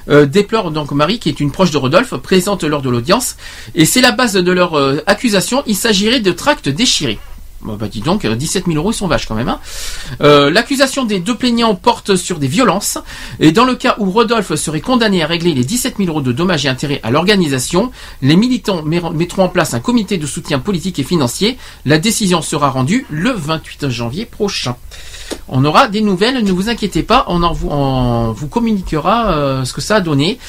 Euh, 0.10 0.26
déplore 0.26 0.72
donc 0.72 0.92
Marie, 0.92 1.20
qui 1.20 1.30
est 1.30 1.40
une 1.40 1.52
proche 1.52 1.72
de 1.72 1.78
Rodolphe, 1.78 2.16
présente 2.16 2.64
lors 2.64 2.82
de 2.82 2.90
l'audience, 2.90 3.36
et 3.76 3.86
c'est 3.86 4.02
la 4.02 4.12
base 4.12 4.34
de 4.34 4.52
leur 4.52 4.78
euh, 4.78 5.02
accusation, 5.08 5.64
il 5.66 5.76
s'agirait 5.76 6.20
de 6.20 6.32
tracts 6.32 6.70
déchirés. 6.70 7.20
Bon, 7.64 7.76
bah 7.78 7.88
dis 7.88 8.02
donc, 8.02 8.26
euh, 8.26 8.36
17 8.36 8.66
000 8.66 8.78
euros, 8.78 8.92
ils 8.92 8.96
sont 8.96 9.08
vaches 9.08 9.26
quand 9.26 9.36
même. 9.36 9.48
Hein. 9.48 9.60
Euh, 10.22 10.52
L'accusation 10.52 11.06
des 11.06 11.20
deux 11.20 11.36
plaignants 11.36 11.76
porte 11.76 12.18
sur 12.18 12.38
des 12.38 12.48
violences, 12.48 12.98
et 13.40 13.54
dans 13.54 13.64
le 13.64 13.76
cas 13.76 13.96
où 14.00 14.12
Rodolphe 14.12 14.56
serait 14.56 14.82
condamné 14.82 15.24
à 15.24 15.28
régler 15.28 15.54
les 15.54 15.64
17 15.64 15.96
000 15.98 16.10
euros 16.10 16.22
de 16.22 16.34
dommages 16.34 16.66
et 16.66 16.70
intérêts 16.70 17.00
à 17.04 17.12
l'organisation, 17.12 17.92
les 18.22 18.36
militants 18.36 18.84
mettront 18.84 19.44
en 19.44 19.50
place 19.50 19.74
un 19.74 19.80
comité 19.80 20.18
de 20.18 20.28
soutien 20.28 20.60
politique 20.60 21.00
et 21.00 21.04
financier. 21.04 21.58
La 21.86 22.00
décision 22.00 22.42
sera 22.42 22.70
rendue 22.70 23.06
le 23.10 23.32
28 23.32 23.90
janvier 23.90 24.26
prochain. 24.26 24.76
On 25.50 25.66
aura 25.66 25.88
des 25.88 26.02
nouvelles, 26.02 26.44
ne 26.44 26.52
vous 26.52 26.70
inquiétez 26.70 27.04
pas, 27.04 27.26
on, 27.28 27.44
en 27.44 27.52
vous, 27.54 27.68
on 27.70 28.32
vous 28.32 28.48
communiquera 28.48 29.32
euh, 29.32 29.66
ce 29.66 29.74
que 29.74 29.82
ça 29.82 29.98
a 29.98 30.02
donné. 30.02 30.40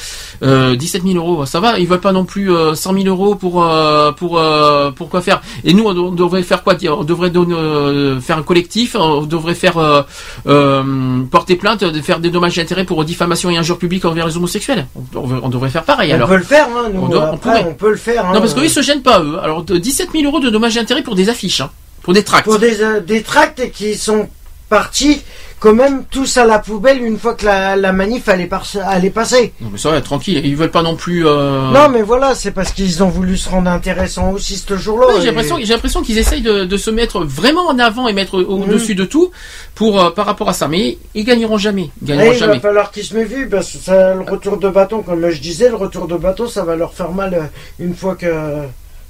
Euh, 0.41 0.75
17 0.75 1.03
000 1.03 1.15
euros, 1.15 1.45
ça 1.45 1.59
va, 1.59 1.79
ils 1.79 1.87
veulent 1.87 1.99
pas 1.99 2.11
non 2.11 2.25
plus 2.25 2.51
euh, 2.53 2.75
100 2.75 2.93
000 2.93 3.05
euros 3.07 3.35
pour 3.35 3.63
euh, 3.63 4.11
pour 4.13 4.39
euh, 4.39 4.91
pour 4.91 5.09
quoi 5.09 5.21
faire. 5.21 5.41
Et 5.63 5.73
nous, 5.73 5.83
on, 5.85 6.11
devrait 6.11 6.43
faire 6.43 6.63
quoi 6.63 6.75
On 6.89 7.03
devrait 7.03 7.29
donner, 7.29 7.53
euh, 7.55 8.19
faire 8.19 8.37
un 8.37 8.43
collectif, 8.43 8.95
on 8.99 9.23
devrait 9.23 9.53
faire 9.55 9.77
euh, 9.77 10.01
euh, 10.47 10.83
porter 11.29 11.55
plainte, 11.55 11.83
faire 12.01 12.19
des 12.19 12.29
dommages 12.29 12.57
et 12.57 12.61
intérêts 12.61 12.85
pour 12.85 13.03
diffamation 13.05 13.49
et 13.49 13.57
injure 13.57 13.77
publique 13.77 14.05
envers 14.05 14.27
les 14.27 14.37
homosexuels. 14.37 14.87
On, 14.95 15.19
on- 15.19 15.39
on 15.43 15.49
devrait 15.49 15.69
faire 15.69 15.83
pareil. 15.83 16.11
on 16.11 16.15
alors. 16.15 16.29
peut 16.29 16.37
le 16.37 16.43
faire, 16.43 16.67
hein, 16.75 16.89
nous. 16.93 17.01
On 17.01 17.07
doit- 17.09 17.29
on 17.31 17.35
après, 17.35 17.59
pourrait. 17.59 17.65
on 17.69 17.73
peut 17.73 17.89
le 17.91 17.97
faire. 17.97 18.25
hein. 18.25 18.31
Non, 18.33 18.39
parce 18.39 18.53
qu'eux, 18.53 18.63
ils 18.65 18.69
se 18.69 18.81
gênent 18.81 19.01
pas, 19.01 19.21
eux. 19.21 19.37
Alors, 19.41 19.63
de 19.63 19.77
17 19.77 20.09
000 20.13 20.23
euros 20.25 20.39
de 20.39 20.49
dommages 20.49 20.77
et 20.77 20.79
intérêts 20.79 21.03
pour 21.03 21.15
des 21.15 21.29
affiches, 21.29 21.61
hein, 21.61 21.69
pour 22.01 22.13
des 22.13 22.23
tracts. 22.23 22.45
Pour 22.45 22.59
des, 22.59 22.81
euh, 22.81 22.99
des 22.99 23.21
tracts 23.23 23.71
qui 23.71 23.95
sont 23.95 24.27
partis 24.69 25.21
quand 25.59 25.73
même 25.73 26.03
tous 26.11 26.37
à 26.37 26.45
la 26.45 26.59
poubelle 26.59 27.01
une 27.01 27.17
fois 27.17 27.33
que 27.33 27.45
la, 27.45 27.75
la 27.75 27.91
manif 27.93 28.27
allait, 28.29 28.45
par- 28.45 28.67
allait 28.83 29.09
passer. 29.09 29.53
Non, 29.61 29.69
mais 29.71 29.77
ça 29.79 29.89
va, 29.89 30.01
tranquille. 30.01 30.39
Ils 30.45 30.55
veulent 30.55 30.69
pas 30.69 30.83
non 30.83 30.95
plus. 30.95 31.25
euh, 31.25 31.71
Non, 31.71 31.89
mais 31.89 32.01
voilà, 32.03 32.35
c'est 32.35 32.51
parce 32.51 32.71
qu'ils 32.71 33.01
ont 33.01 33.09
voulu 33.09 33.35
se 33.37 33.49
rendre 33.49 33.71
intéressants 33.71 34.31
aussi 34.31 34.57
ce 34.57 34.75
jour-là. 34.77 35.07
Ouais, 35.07 35.13
j'ai 35.17 35.21
et- 35.23 35.25
l'impression, 35.27 35.57
j'ai 35.59 35.73
l'impression 35.73 36.01
qu'ils 36.03 36.17
essayent 36.19 36.41
de, 36.43 36.65
de 36.65 36.77
se 36.77 36.91
mettre 36.91 37.23
vraiment 37.23 37.67
en 37.67 37.79
avant 37.79 38.07
et 38.07 38.13
mettre 38.13 38.35
au-dessus 38.43 38.93
de 38.95 39.05
tout 39.05 39.31
pour 39.75 39.99
euh, 39.99 40.11
par 40.11 40.25
rapport 40.27 40.49
à 40.49 40.53
ça. 40.53 40.67
Mais 40.67 40.97
ils 41.15 41.23
gagneront 41.23 41.57
jamais. 41.57 41.89
Ils 42.01 42.07
gagneront 42.09 42.33
il 42.33 42.39
va 42.39 42.45
jamais. 42.47 42.59
falloir 42.59 42.91
qu'ils 42.91 43.05
se 43.05 43.15
méfient 43.15 43.45
parce 43.49 43.71
que 43.71 43.77
ça, 43.79 44.13
le 44.13 44.21
retour 44.29 44.57
de 44.57 44.69
bâton, 44.69 45.01
comme 45.01 45.29
je 45.31 45.39
disais, 45.41 45.69
le 45.69 45.75
retour 45.75 46.07
de 46.07 46.17
bâton, 46.17 46.47
ça 46.47 46.63
va 46.63 46.75
leur 46.75 46.93
faire 46.93 47.11
mal 47.11 47.33
euh, 47.33 47.41
une 47.79 47.95
fois 47.95 48.15
que 48.15 48.27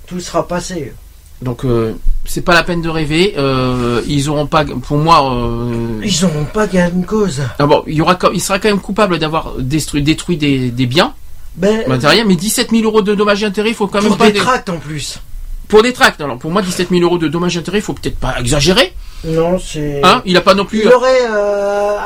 tout 0.07 0.19
sera 0.21 0.47
passé. 0.47 0.93
Donc 1.41 1.65
euh, 1.65 1.93
c'est 2.25 2.41
pas 2.41 2.53
la 2.53 2.63
peine 2.63 2.81
de 2.81 2.89
rêver. 2.89 3.35
Euh, 3.37 4.01
ils 4.07 4.29
auront 4.29 4.47
pas, 4.47 4.63
pour 4.65 4.97
moi. 4.97 5.33
euh, 5.33 6.01
Ils 6.03 6.21
n'auront 6.23 6.45
pas 6.45 6.65
gain 6.67 6.89
de 6.89 7.05
cause. 7.05 7.41
ah 7.59 7.65
bon, 7.65 7.83
il 7.87 7.95
y 7.95 8.01
aura, 8.01 8.17
il 8.33 8.41
sera 8.41 8.57
quand 8.59 8.69
même 8.69 8.79
coupable 8.79 9.19
d'avoir 9.19 9.53
détruit, 9.59 10.01
détruit 10.01 10.37
des, 10.37 10.69
des 10.71 10.85
biens 10.85 11.13
Ben, 11.55 11.87
matériels, 11.87 12.25
mais 12.27 12.35
17 12.35 12.71
000 12.71 12.83
euros 12.83 13.01
de 13.01 13.13
dommages 13.15 13.43
et 13.43 13.45
intérêts, 13.45 13.69
il 13.69 13.75
faut 13.75 13.87
quand 13.87 13.99
même 13.99 14.07
pour 14.09 14.17
pas 14.17 14.27
des 14.27 14.33
des- 14.33 14.39
tracts 14.39 14.69
en 14.69 14.77
plus. 14.77 15.19
Pour 15.67 15.81
des 15.83 15.93
tracts. 15.93 16.21
Alors 16.21 16.37
pour 16.37 16.51
moi, 16.51 16.61
17 16.61 16.89
000 16.89 17.01
euros 17.01 17.17
de 17.17 17.27
dommages 17.27 17.57
et 17.57 17.59
intérêts, 17.59 17.79
il 17.79 17.83
faut 17.83 17.93
peut-être 17.93 18.17
pas 18.19 18.35
exagérer. 18.39 18.93
Non, 19.25 19.57
c'est. 19.59 20.01
Hein 20.03 20.21
il 20.25 20.37
a 20.37 20.41
pas 20.41 20.53
non 20.53 20.65
plus. 20.65 20.81
Il 20.83 20.87
aurait 20.93 21.25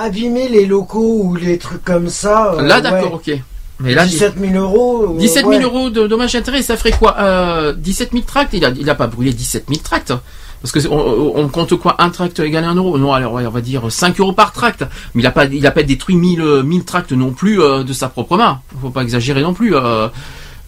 abîmé 0.01 0.47
les 0.47 0.65
locaux 0.65 1.21
ou 1.23 1.35
les 1.35 1.57
trucs 1.57 1.83
comme 1.83 2.09
ça. 2.09 2.55
Là, 2.59 2.79
d'accord, 2.81 3.13
ouais. 3.25 3.33
ok. 3.35 3.41
Mais 3.79 3.93
là, 3.93 4.05
17 4.05 4.33
000 4.39 4.53
euros. 4.55 5.15
euh, 5.15 5.17
17 5.19 5.41
000 5.45 5.49
ouais. 5.55 5.61
euros 5.63 5.89
de 5.89 6.05
dommages 6.07 6.35
intérêts, 6.35 6.61
ça 6.61 6.75
ferait 6.77 6.91
quoi 6.91 7.15
euh, 7.19 7.73
17 7.73 8.11
000 8.11 8.23
tracts? 8.25 8.53
Il 8.53 8.65
a, 8.65 8.69
il 8.69 8.89
a 8.89 8.95
pas 8.95 9.07
brûlé 9.07 9.31
17 9.33 9.65
000 9.69 9.81
tracts. 9.83 10.13
Parce 10.61 10.73
que 10.73 10.81
c'est- 10.81 10.89
on, 10.89 11.37
on 11.37 11.47
compte 11.47 11.73
quoi 11.77 11.95
Un 11.99 12.09
tract 12.09 12.39
égale 12.41 12.65
un 12.65 12.75
euro? 12.75 12.97
Non, 12.97 13.13
alors 13.13 13.33
on 13.33 13.49
va 13.49 13.61
dire 13.61 13.89
5 13.89 14.19
euros 14.19 14.33
par 14.33 14.51
tract. 14.51 14.83
Mais 15.15 15.21
il 15.23 15.25
a 15.25 15.31
pas, 15.31 15.45
il 15.45 15.65
a 15.65 15.71
pas 15.71 15.83
détruit 15.83 16.17
1000, 16.17 16.41
euh, 16.41 16.63
1000 16.63 16.83
tracts 16.83 17.13
non 17.13 17.31
plus 17.31 17.61
euh, 17.61 17.83
de 17.83 17.93
sa 17.93 18.09
propre 18.09 18.35
main. 18.35 18.59
Faut 18.81 18.89
pas 18.89 19.01
exagérer 19.03 19.41
non 19.41 19.53
plus. 19.53 19.73
euh, 19.75 20.09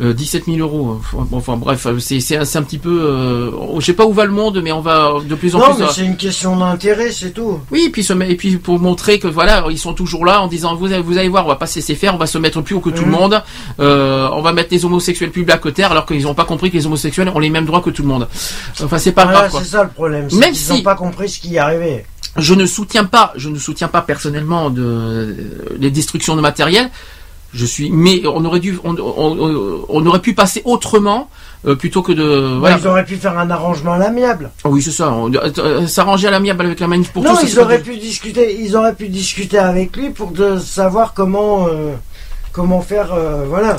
Euh, 0.02 0.14
17 0.14 0.46
000 0.48 0.58
euros. 0.58 1.00
Enfin, 1.14 1.28
Enfin 1.32 1.58
bref, 1.58 1.86
euh, 1.86 2.00
c'est 2.00 2.20
c'est 2.22 2.38
un, 2.38 2.44
c'est 2.46 2.58
un 2.58 2.64
petit 2.64 2.80
peu. 2.80 3.02
Euh, 3.04 3.52
je 3.80 3.86
sais 3.86 3.94
pas 3.94 4.06
où 4.08 4.14
va 4.14 4.26
le 4.26 4.32
monde, 4.32 4.60
mais 4.64 4.72
on 4.72 4.82
va 4.82 5.14
de 5.24 5.36
plus 5.36 5.54
en 5.56 5.60
Non, 5.60 5.66
plus. 5.76 5.84
mais 5.84 5.86
euh, 5.86 5.92
c'est 5.94 6.06
une 6.06 6.18
question 6.18 6.58
d'intérêt, 6.58 7.12
c'est 7.12 7.30
tout. 7.32 7.60
oui, 7.70 7.84
et 7.86 7.90
puis, 7.92 8.04
se 8.04 8.14
et 8.14 8.36
puis 8.36 8.58
pour 8.58 8.80
montrer 8.80 9.20
que 9.20 9.28
voilà, 9.28 9.64
ils 9.70 9.78
sont 9.78 9.94
toujours 9.94 10.26
là 10.26 10.42
en 10.42 10.48
disant 10.48 10.74
vous, 10.76 10.88
allez- 10.92 11.04
vous 11.04 11.20
allez 11.20 11.28
voir, 11.30 11.46
on 11.46 11.50
va 11.50 11.56
pas 11.56 11.68
se 11.68 11.76
laisser 11.76 11.94
faire, 11.94 12.16
on 12.16 12.18
va 12.18 12.26
se 12.26 12.40
mettre 12.40 12.62
plus 12.62 12.74
haut 12.74 12.80
que 12.80 12.90
tout 12.90 13.04
le 13.06 13.12
Mhm. 13.12 13.16
monde, 13.20 13.44
euh, 13.80 14.28
on 14.34 14.42
va 14.42 14.54
mettre 14.54 14.70
les 14.72 14.84
homosexuels 14.86 15.30
plus 15.30 15.44
bas 15.44 15.58
que 15.60 15.70
terre, 15.70 15.92
alors 15.92 16.08
qu'ils 16.08 16.24
n'ont 16.24 16.34
pas 16.34 16.46
compris 16.46 16.72
que 16.72 16.78
les 16.78 16.86
homosexuels 16.88 17.30
ont 17.30 17.40
les 17.40 17.52
mêmes 17.52 17.66
droits 17.66 17.82
que 17.82 17.92
tout 17.92 18.02
le 18.02 18.08
monde. 18.08 18.28
Enfin, 18.84 18.98
c'est 18.98 19.12
pas 19.12 19.26
Voilà, 19.26 19.50
grave. 19.50 19.62
c'est 19.64 19.70
ça 19.70 19.84
le 19.84 19.90
problème. 19.90 20.28
Même 20.34 20.50
qu'ils 20.54 20.56
si- 20.56 20.72
n'ont 20.74 20.82
pas 20.82 20.96
compris 20.96 21.30
ce 21.30 21.40
qui 21.40 21.60
arrivait. 21.60 22.06
Je 22.38 22.54
ne 22.56 22.66
soutiens 22.66 23.04
pas, 23.06 23.34
je 23.36 23.50
ne 23.50 23.60
soutiens 23.60 23.88
pas 23.90 24.02
personnellement 24.02 24.70
de 24.72 25.36
les 25.78 25.92
destructions 25.92 26.36
de 26.36 26.42
matériel. 26.42 26.90
Je 27.54 27.66
suis, 27.66 27.92
mais 27.92 28.22
on 28.26 28.46
aurait 28.46 28.62
dû, 28.62 28.80
on, 28.86 28.96
on- 28.98 29.82
on 29.90 30.06
aurait 30.06 30.22
pu 30.22 30.34
passer 30.34 30.62
autrement 30.64 31.30
euh, 31.68 31.76
plutôt 31.76 32.02
que 32.02 32.14
de. 32.14 32.58
Voilà. 32.60 32.78
Ils 32.80 32.88
auraient 32.88 33.04
pu 33.06 33.18
faire 33.18 33.38
un 33.38 33.50
arrangement 33.50 33.92
à 33.94 33.98
l'amiable. 33.98 34.52
Oui, 34.64 34.82
c'est 34.82 34.92
ça. 34.92 35.12
on- 35.12 35.30
euh, 35.34 35.86
S'arranger 35.86 36.30
à 36.30 36.32
l'amiable 36.32 36.66
avec 36.66 36.80
la 36.80 36.88
manif 36.88 37.12
pour 37.12 37.24
non, 37.24 37.32
tous. 37.32 37.42
ça 37.42 37.48
ils 37.48 37.60
auraient 37.60 37.82
pu 37.82 37.98
discuter. 37.98 38.58
Ils 38.62 38.76
auraient 38.78 38.96
pu 38.96 39.10
discuter 39.10 39.58
avec 39.58 39.98
lui 39.98 40.12
pour 40.12 40.32
de 40.32 40.58
savoir 40.60 41.14
comment 41.14 41.68
euh, 41.68 41.94
comment 42.54 42.82
faire. 42.82 43.14
euh, 43.14 43.44
voilà. 43.50 43.76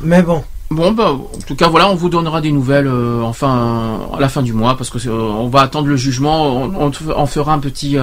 Mais 0.00 0.22
bon. 0.22 0.44
Bon, 0.70 0.92
bah, 0.92 1.10
en 1.12 1.38
tout 1.46 1.54
cas, 1.54 1.68
voilà, 1.68 1.88
on 1.90 1.94
vous 1.94 2.08
donnera 2.08 2.40
des 2.40 2.50
nouvelles, 2.50 2.86
euh, 2.86 3.20
enfin, 3.22 4.00
à 4.16 4.20
la 4.20 4.30
fin 4.30 4.40
du 4.42 4.54
mois, 4.54 4.74
parce 4.76 4.88
que 4.88 4.96
euh, 5.06 5.12
on 5.12 5.48
va 5.48 5.60
attendre 5.60 5.86
le 5.88 5.96
jugement. 5.96 6.46
On, 6.56 6.86
on 6.86 6.90
te- 6.90 7.04
on 7.14 7.26
fera 7.26 7.52
un 7.52 7.58
petit. 7.58 7.98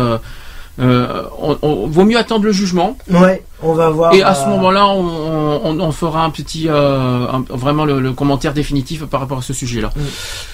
Euh, 0.80 1.24
on, 1.42 1.58
on- 1.62 1.88
vaut 1.88 2.06
mieux 2.06 2.18
attendre 2.18 2.46
le 2.46 2.52
jugement. 2.52 2.98
Ouais, 3.10 3.44
on 3.62 3.74
va 3.74 3.90
voir. 3.90 4.14
Et 4.14 4.24
à 4.24 4.34
ce 4.34 4.46
euh, 4.46 4.50
moment-là, 4.50 4.88
on, 4.88 5.62
on- 5.66 5.80
on 5.80 5.92
fera 5.92 6.24
un 6.24 6.30
petit, 6.30 6.68
euh, 6.70 7.28
un- 7.32 7.44
vraiment 7.50 7.86
le, 7.86 8.00
le 8.00 8.14
commentaire 8.14 8.54
définitif 8.54 9.06
par 9.06 9.20
rapport 9.20 9.40
à 9.40 9.42
ce 9.42 9.54
sujet-là. 9.54 9.90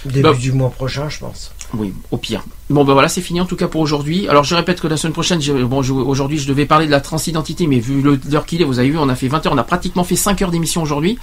Début 0.06 0.22
Bah, 0.22 0.34
du 0.34 0.52
mois 0.52 0.70
prochain, 0.70 1.10
je 1.10 1.20
pense. 1.20 1.52
Oui, 1.74 1.94
au 2.12 2.18
pire. 2.18 2.44
Bon 2.70 2.84
ben 2.84 2.94
voilà, 2.94 3.10
c'est 3.10 3.22
fini 3.22 3.42
en 3.42 3.46
tout 3.46 3.56
cas 3.56 3.68
pour 3.68 3.82
aujourd'hui. 3.82 4.28
Alors 4.28 4.44
je 4.44 4.56
répète 4.56 4.82
que 4.82 4.88
la 4.88 4.98
semaine 4.98 5.14
prochaine, 5.14 5.40
bon 5.66 5.80
aujourd'hui 5.80 6.38
je 6.38 6.48
devais 6.48 6.66
parler 6.66 6.86
de 6.86 6.92
la 6.92 7.02
transidentité, 7.02 7.68
mais 7.68 7.80
vu 7.80 8.02
l'heure 8.02 8.46
qu'il 8.46 8.62
est, 8.62 8.66
vous 8.66 8.80
avez 8.80 8.90
vu, 8.90 8.98
on 8.98 9.10
a 9.10 9.16
fait 9.16 9.28
20 9.28 9.46
heures, 9.46 9.54
on 9.54 9.58
a 9.58 9.64
pratiquement 9.64 10.04
fait 10.04 10.16
5 10.16 10.42
heures 10.42 10.52
d'émission 10.52 10.82
aujourd'hui. 10.82 11.18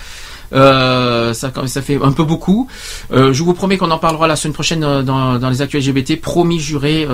Euh, 0.52 1.32
ça, 1.32 1.50
fait 1.82 1.98
un 2.02 2.12
peu 2.12 2.24
beaucoup. 2.24 2.68
Euh, 3.10 3.32
je 3.32 3.42
vous 3.42 3.54
promets 3.54 3.78
qu'on 3.78 3.90
en 3.90 3.98
parlera 3.98 4.26
la 4.26 4.36
semaine 4.36 4.52
prochaine 4.52 4.84
euh, 4.84 5.02
dans, 5.02 5.48
les 5.48 5.62
actuels 5.62 5.82
LGBT. 5.82 6.20
Promis, 6.20 6.60
juré, 6.60 7.06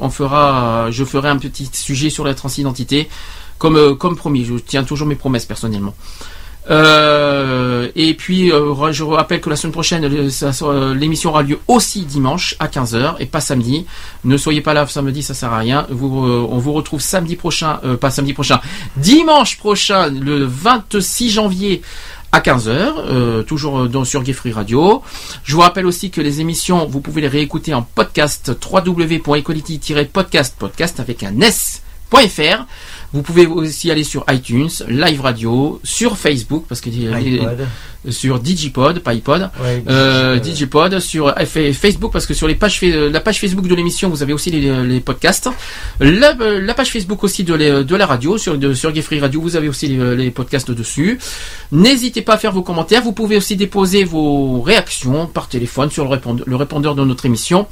on 0.00 0.10
fera, 0.10 0.90
je 0.90 1.04
ferai 1.04 1.28
un 1.28 1.38
petit 1.38 1.70
sujet 1.72 2.10
sur 2.10 2.24
la 2.24 2.34
transidentité, 2.34 3.08
comme 3.58 4.16
promis. 4.16 4.44
Je 4.44 4.54
tiens 4.54 4.84
toujours 4.84 5.06
mes 5.06 5.14
promesses 5.14 5.46
personnellement. 5.46 5.94
Euh, 6.70 7.88
et 7.96 8.14
puis, 8.14 8.52
euh, 8.52 8.92
je 8.92 9.02
rappelle 9.04 9.40
que 9.40 9.50
la 9.50 9.56
semaine 9.56 9.72
prochaine, 9.72 10.06
l'émission 10.94 11.30
aura 11.30 11.42
lieu 11.42 11.58
aussi 11.68 12.02
dimanche 12.02 12.54
à 12.58 12.68
15h 12.68 13.16
et 13.20 13.26
pas 13.26 13.40
samedi. 13.40 13.86
Ne 14.24 14.36
soyez 14.36 14.60
pas 14.60 14.74
là 14.74 14.86
samedi, 14.86 15.22
ça 15.22 15.34
sert 15.34 15.52
à 15.52 15.58
rien. 15.58 15.86
Euh, 15.90 15.94
on 15.94 16.58
vous 16.58 16.72
retrouve 16.72 17.00
samedi 17.00 17.36
prochain, 17.36 17.80
pas 18.00 18.10
samedi 18.10 18.32
prochain, 18.32 18.60
dimanche 18.96 19.58
prochain, 19.58 20.08
le 20.08 20.44
26 20.44 21.30
janvier 21.30 21.82
à 22.32 22.40
15h, 22.40 22.68
euh, 22.70 23.42
toujours 23.42 23.86
sur 24.06 24.22
Gay 24.22 24.34
Radio. 24.50 25.02
Je 25.44 25.54
vous 25.54 25.60
rappelle 25.60 25.86
aussi 25.86 26.10
que 26.10 26.22
les 26.22 26.40
émissions, 26.40 26.86
vous 26.86 27.00
pouvez 27.00 27.20
les 27.20 27.28
réécouter 27.28 27.74
en 27.74 27.82
podcast 27.82 28.52
www.equality-podcast, 28.72 30.56
podcast 30.58 30.98
avec 30.98 31.22
un 31.22 31.42
Vous 33.12 33.20
pouvez 33.20 33.46
aussi 33.46 33.90
aller 33.90 34.04
sur 34.04 34.24
iTunes, 34.30 34.70
Live 34.88 35.20
Radio, 35.20 35.80
sur 35.84 36.16
Facebook, 36.16 36.64
parce 36.66 36.80
que 36.80 36.88
sur 38.08 38.40
Digipod, 38.40 39.00
pas 39.00 39.12
iPod, 39.12 39.50
euh, 39.88 40.38
Digipod, 40.38 40.98
sur 40.98 41.34
Facebook, 41.74 42.10
parce 42.10 42.24
que 42.24 42.32
sur 42.32 42.48
les 42.48 42.54
pages, 42.54 42.80
la 42.82 43.20
page 43.20 43.38
Facebook 43.38 43.66
de 43.68 43.74
l'émission, 43.74 44.08
vous 44.08 44.22
avez 44.22 44.32
aussi 44.32 44.50
les, 44.50 45.00
podcasts. 45.00 45.50
La, 46.00 46.74
page 46.74 46.90
Facebook 46.90 47.22
aussi 47.22 47.44
de, 47.44 47.54
la 47.94 48.06
radio, 48.06 48.38
sur, 48.38 48.56
de, 48.56 49.20
Radio, 49.20 49.40
vous 49.42 49.56
avez 49.56 49.68
aussi 49.68 49.88
les, 49.88 50.30
podcasts 50.30 50.70
dessus. 50.70 51.18
N'hésitez 51.70 52.22
pas 52.22 52.34
à 52.34 52.38
faire 52.38 52.52
vos 52.52 52.62
commentaires. 52.62 53.02
Vous 53.02 53.12
pouvez 53.12 53.36
aussi 53.36 53.56
déposer 53.56 54.04
vos 54.04 54.62
réactions 54.62 55.26
par 55.26 55.48
téléphone 55.48 55.90
sur 55.90 56.08
le 56.08 56.56
répondeur 56.56 56.94
de 56.94 57.04
notre 57.04 57.26
émission. 57.26 57.66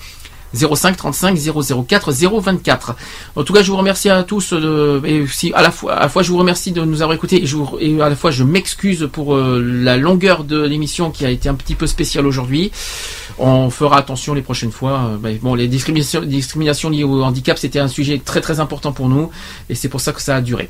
05 0.54 0.96
35 0.96 1.38
004 1.86 2.12
024. 2.12 2.96
En 3.36 3.44
tout 3.44 3.52
cas, 3.52 3.62
je 3.62 3.70
vous 3.70 3.76
remercie 3.76 4.08
à 4.10 4.22
tous 4.22 4.52
de, 4.52 5.00
et 5.04 5.20
aussi 5.20 5.52
à 5.54 5.62
la 5.62 5.70
fois, 5.70 5.94
à 5.94 6.00
la 6.02 6.08
fois 6.08 6.22
je 6.22 6.30
vous 6.30 6.38
remercie 6.38 6.72
de 6.72 6.80
nous 6.82 7.02
avoir 7.02 7.14
écoutés 7.16 7.42
et, 7.42 7.46
je 7.46 7.56
vous- 7.56 7.76
et 7.80 8.00
à 8.00 8.08
la 8.08 8.16
fois 8.16 8.30
je 8.30 8.42
m'excuse 8.44 9.08
pour 9.12 9.34
euh, 9.36 9.60
la 9.62 9.96
longueur 9.96 10.44
de 10.44 10.60
l'émission 10.60 11.10
qui 11.10 11.24
a 11.24 11.30
été 11.30 11.48
un 11.48 11.54
petit 11.54 11.74
peu 11.74 11.86
spéciale 11.86 12.26
aujourd'hui. 12.26 12.72
On 13.38 13.70
fera 13.70 13.98
attention 13.98 14.34
les 14.34 14.42
prochaines 14.42 14.72
fois. 14.72 15.10
Euh, 15.12 15.16
ben, 15.16 15.38
bon, 15.40 15.54
les 15.54 15.68
discriminations, 15.68 16.20
les 16.20 16.26
discriminations 16.26 16.90
liées 16.90 17.04
au 17.04 17.22
handicap, 17.22 17.58
c'était 17.58 17.78
un 17.78 17.88
sujet 17.88 18.20
très 18.24 18.40
très 18.40 18.60
important 18.60 18.92
pour 18.92 19.08
nous 19.08 19.30
et 19.68 19.74
c'est 19.74 19.88
pour 19.88 20.00
ça 20.00 20.12
que 20.12 20.20
ça 20.20 20.36
a 20.36 20.40
duré. 20.40 20.68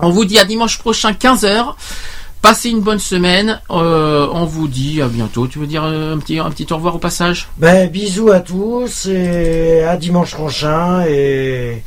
On 0.00 0.10
vous 0.10 0.24
dit 0.24 0.38
à 0.38 0.44
dimanche 0.44 0.78
prochain 0.78 1.12
15h. 1.12 1.74
Passez 2.42 2.70
une 2.70 2.80
bonne 2.80 2.98
semaine. 2.98 3.60
Euh, 3.70 4.28
on 4.32 4.44
vous 4.44 4.68
dit 4.68 5.02
à 5.02 5.08
bientôt. 5.08 5.46
Tu 5.48 5.58
veux 5.58 5.66
dire 5.66 5.84
euh, 5.84 6.14
un 6.14 6.18
petit, 6.18 6.38
un 6.38 6.50
petit 6.50 6.66
au 6.72 6.76
revoir 6.76 6.94
au 6.94 6.98
passage 6.98 7.48
Ben, 7.58 7.88
bisous 7.90 8.30
à 8.30 8.40
tous 8.40 9.06
et 9.06 9.82
à 9.82 9.96
dimanche 9.96 10.34
prochain. 10.34 11.04
Et 11.08 11.82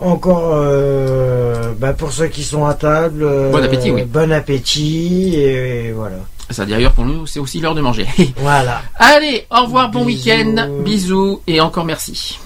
encore, 0.00 0.50
euh, 0.52 1.72
ben, 1.78 1.92
pour 1.92 2.12
ceux 2.12 2.26
qui 2.26 2.42
sont 2.42 2.66
à 2.66 2.74
table, 2.74 3.22
euh, 3.22 3.50
Bon 3.50 3.62
appétit, 3.62 3.90
oui. 3.90 4.04
Bon 4.04 4.32
appétit 4.32 5.36
et 5.36 5.92
voilà. 5.92 6.16
Ça 6.50 6.64
d'ailleurs 6.64 6.92
pour 6.92 7.04
nous, 7.04 7.26
c'est 7.26 7.40
aussi 7.40 7.60
l'heure 7.60 7.74
de 7.74 7.80
manger. 7.80 8.06
Voilà. 8.36 8.82
Allez, 8.96 9.46
au 9.50 9.62
revoir, 9.64 9.90
bon 9.90 10.04
week-end, 10.04 10.68
bisous 10.84 11.40
et 11.46 11.60
encore 11.60 11.84
merci. 11.84 12.38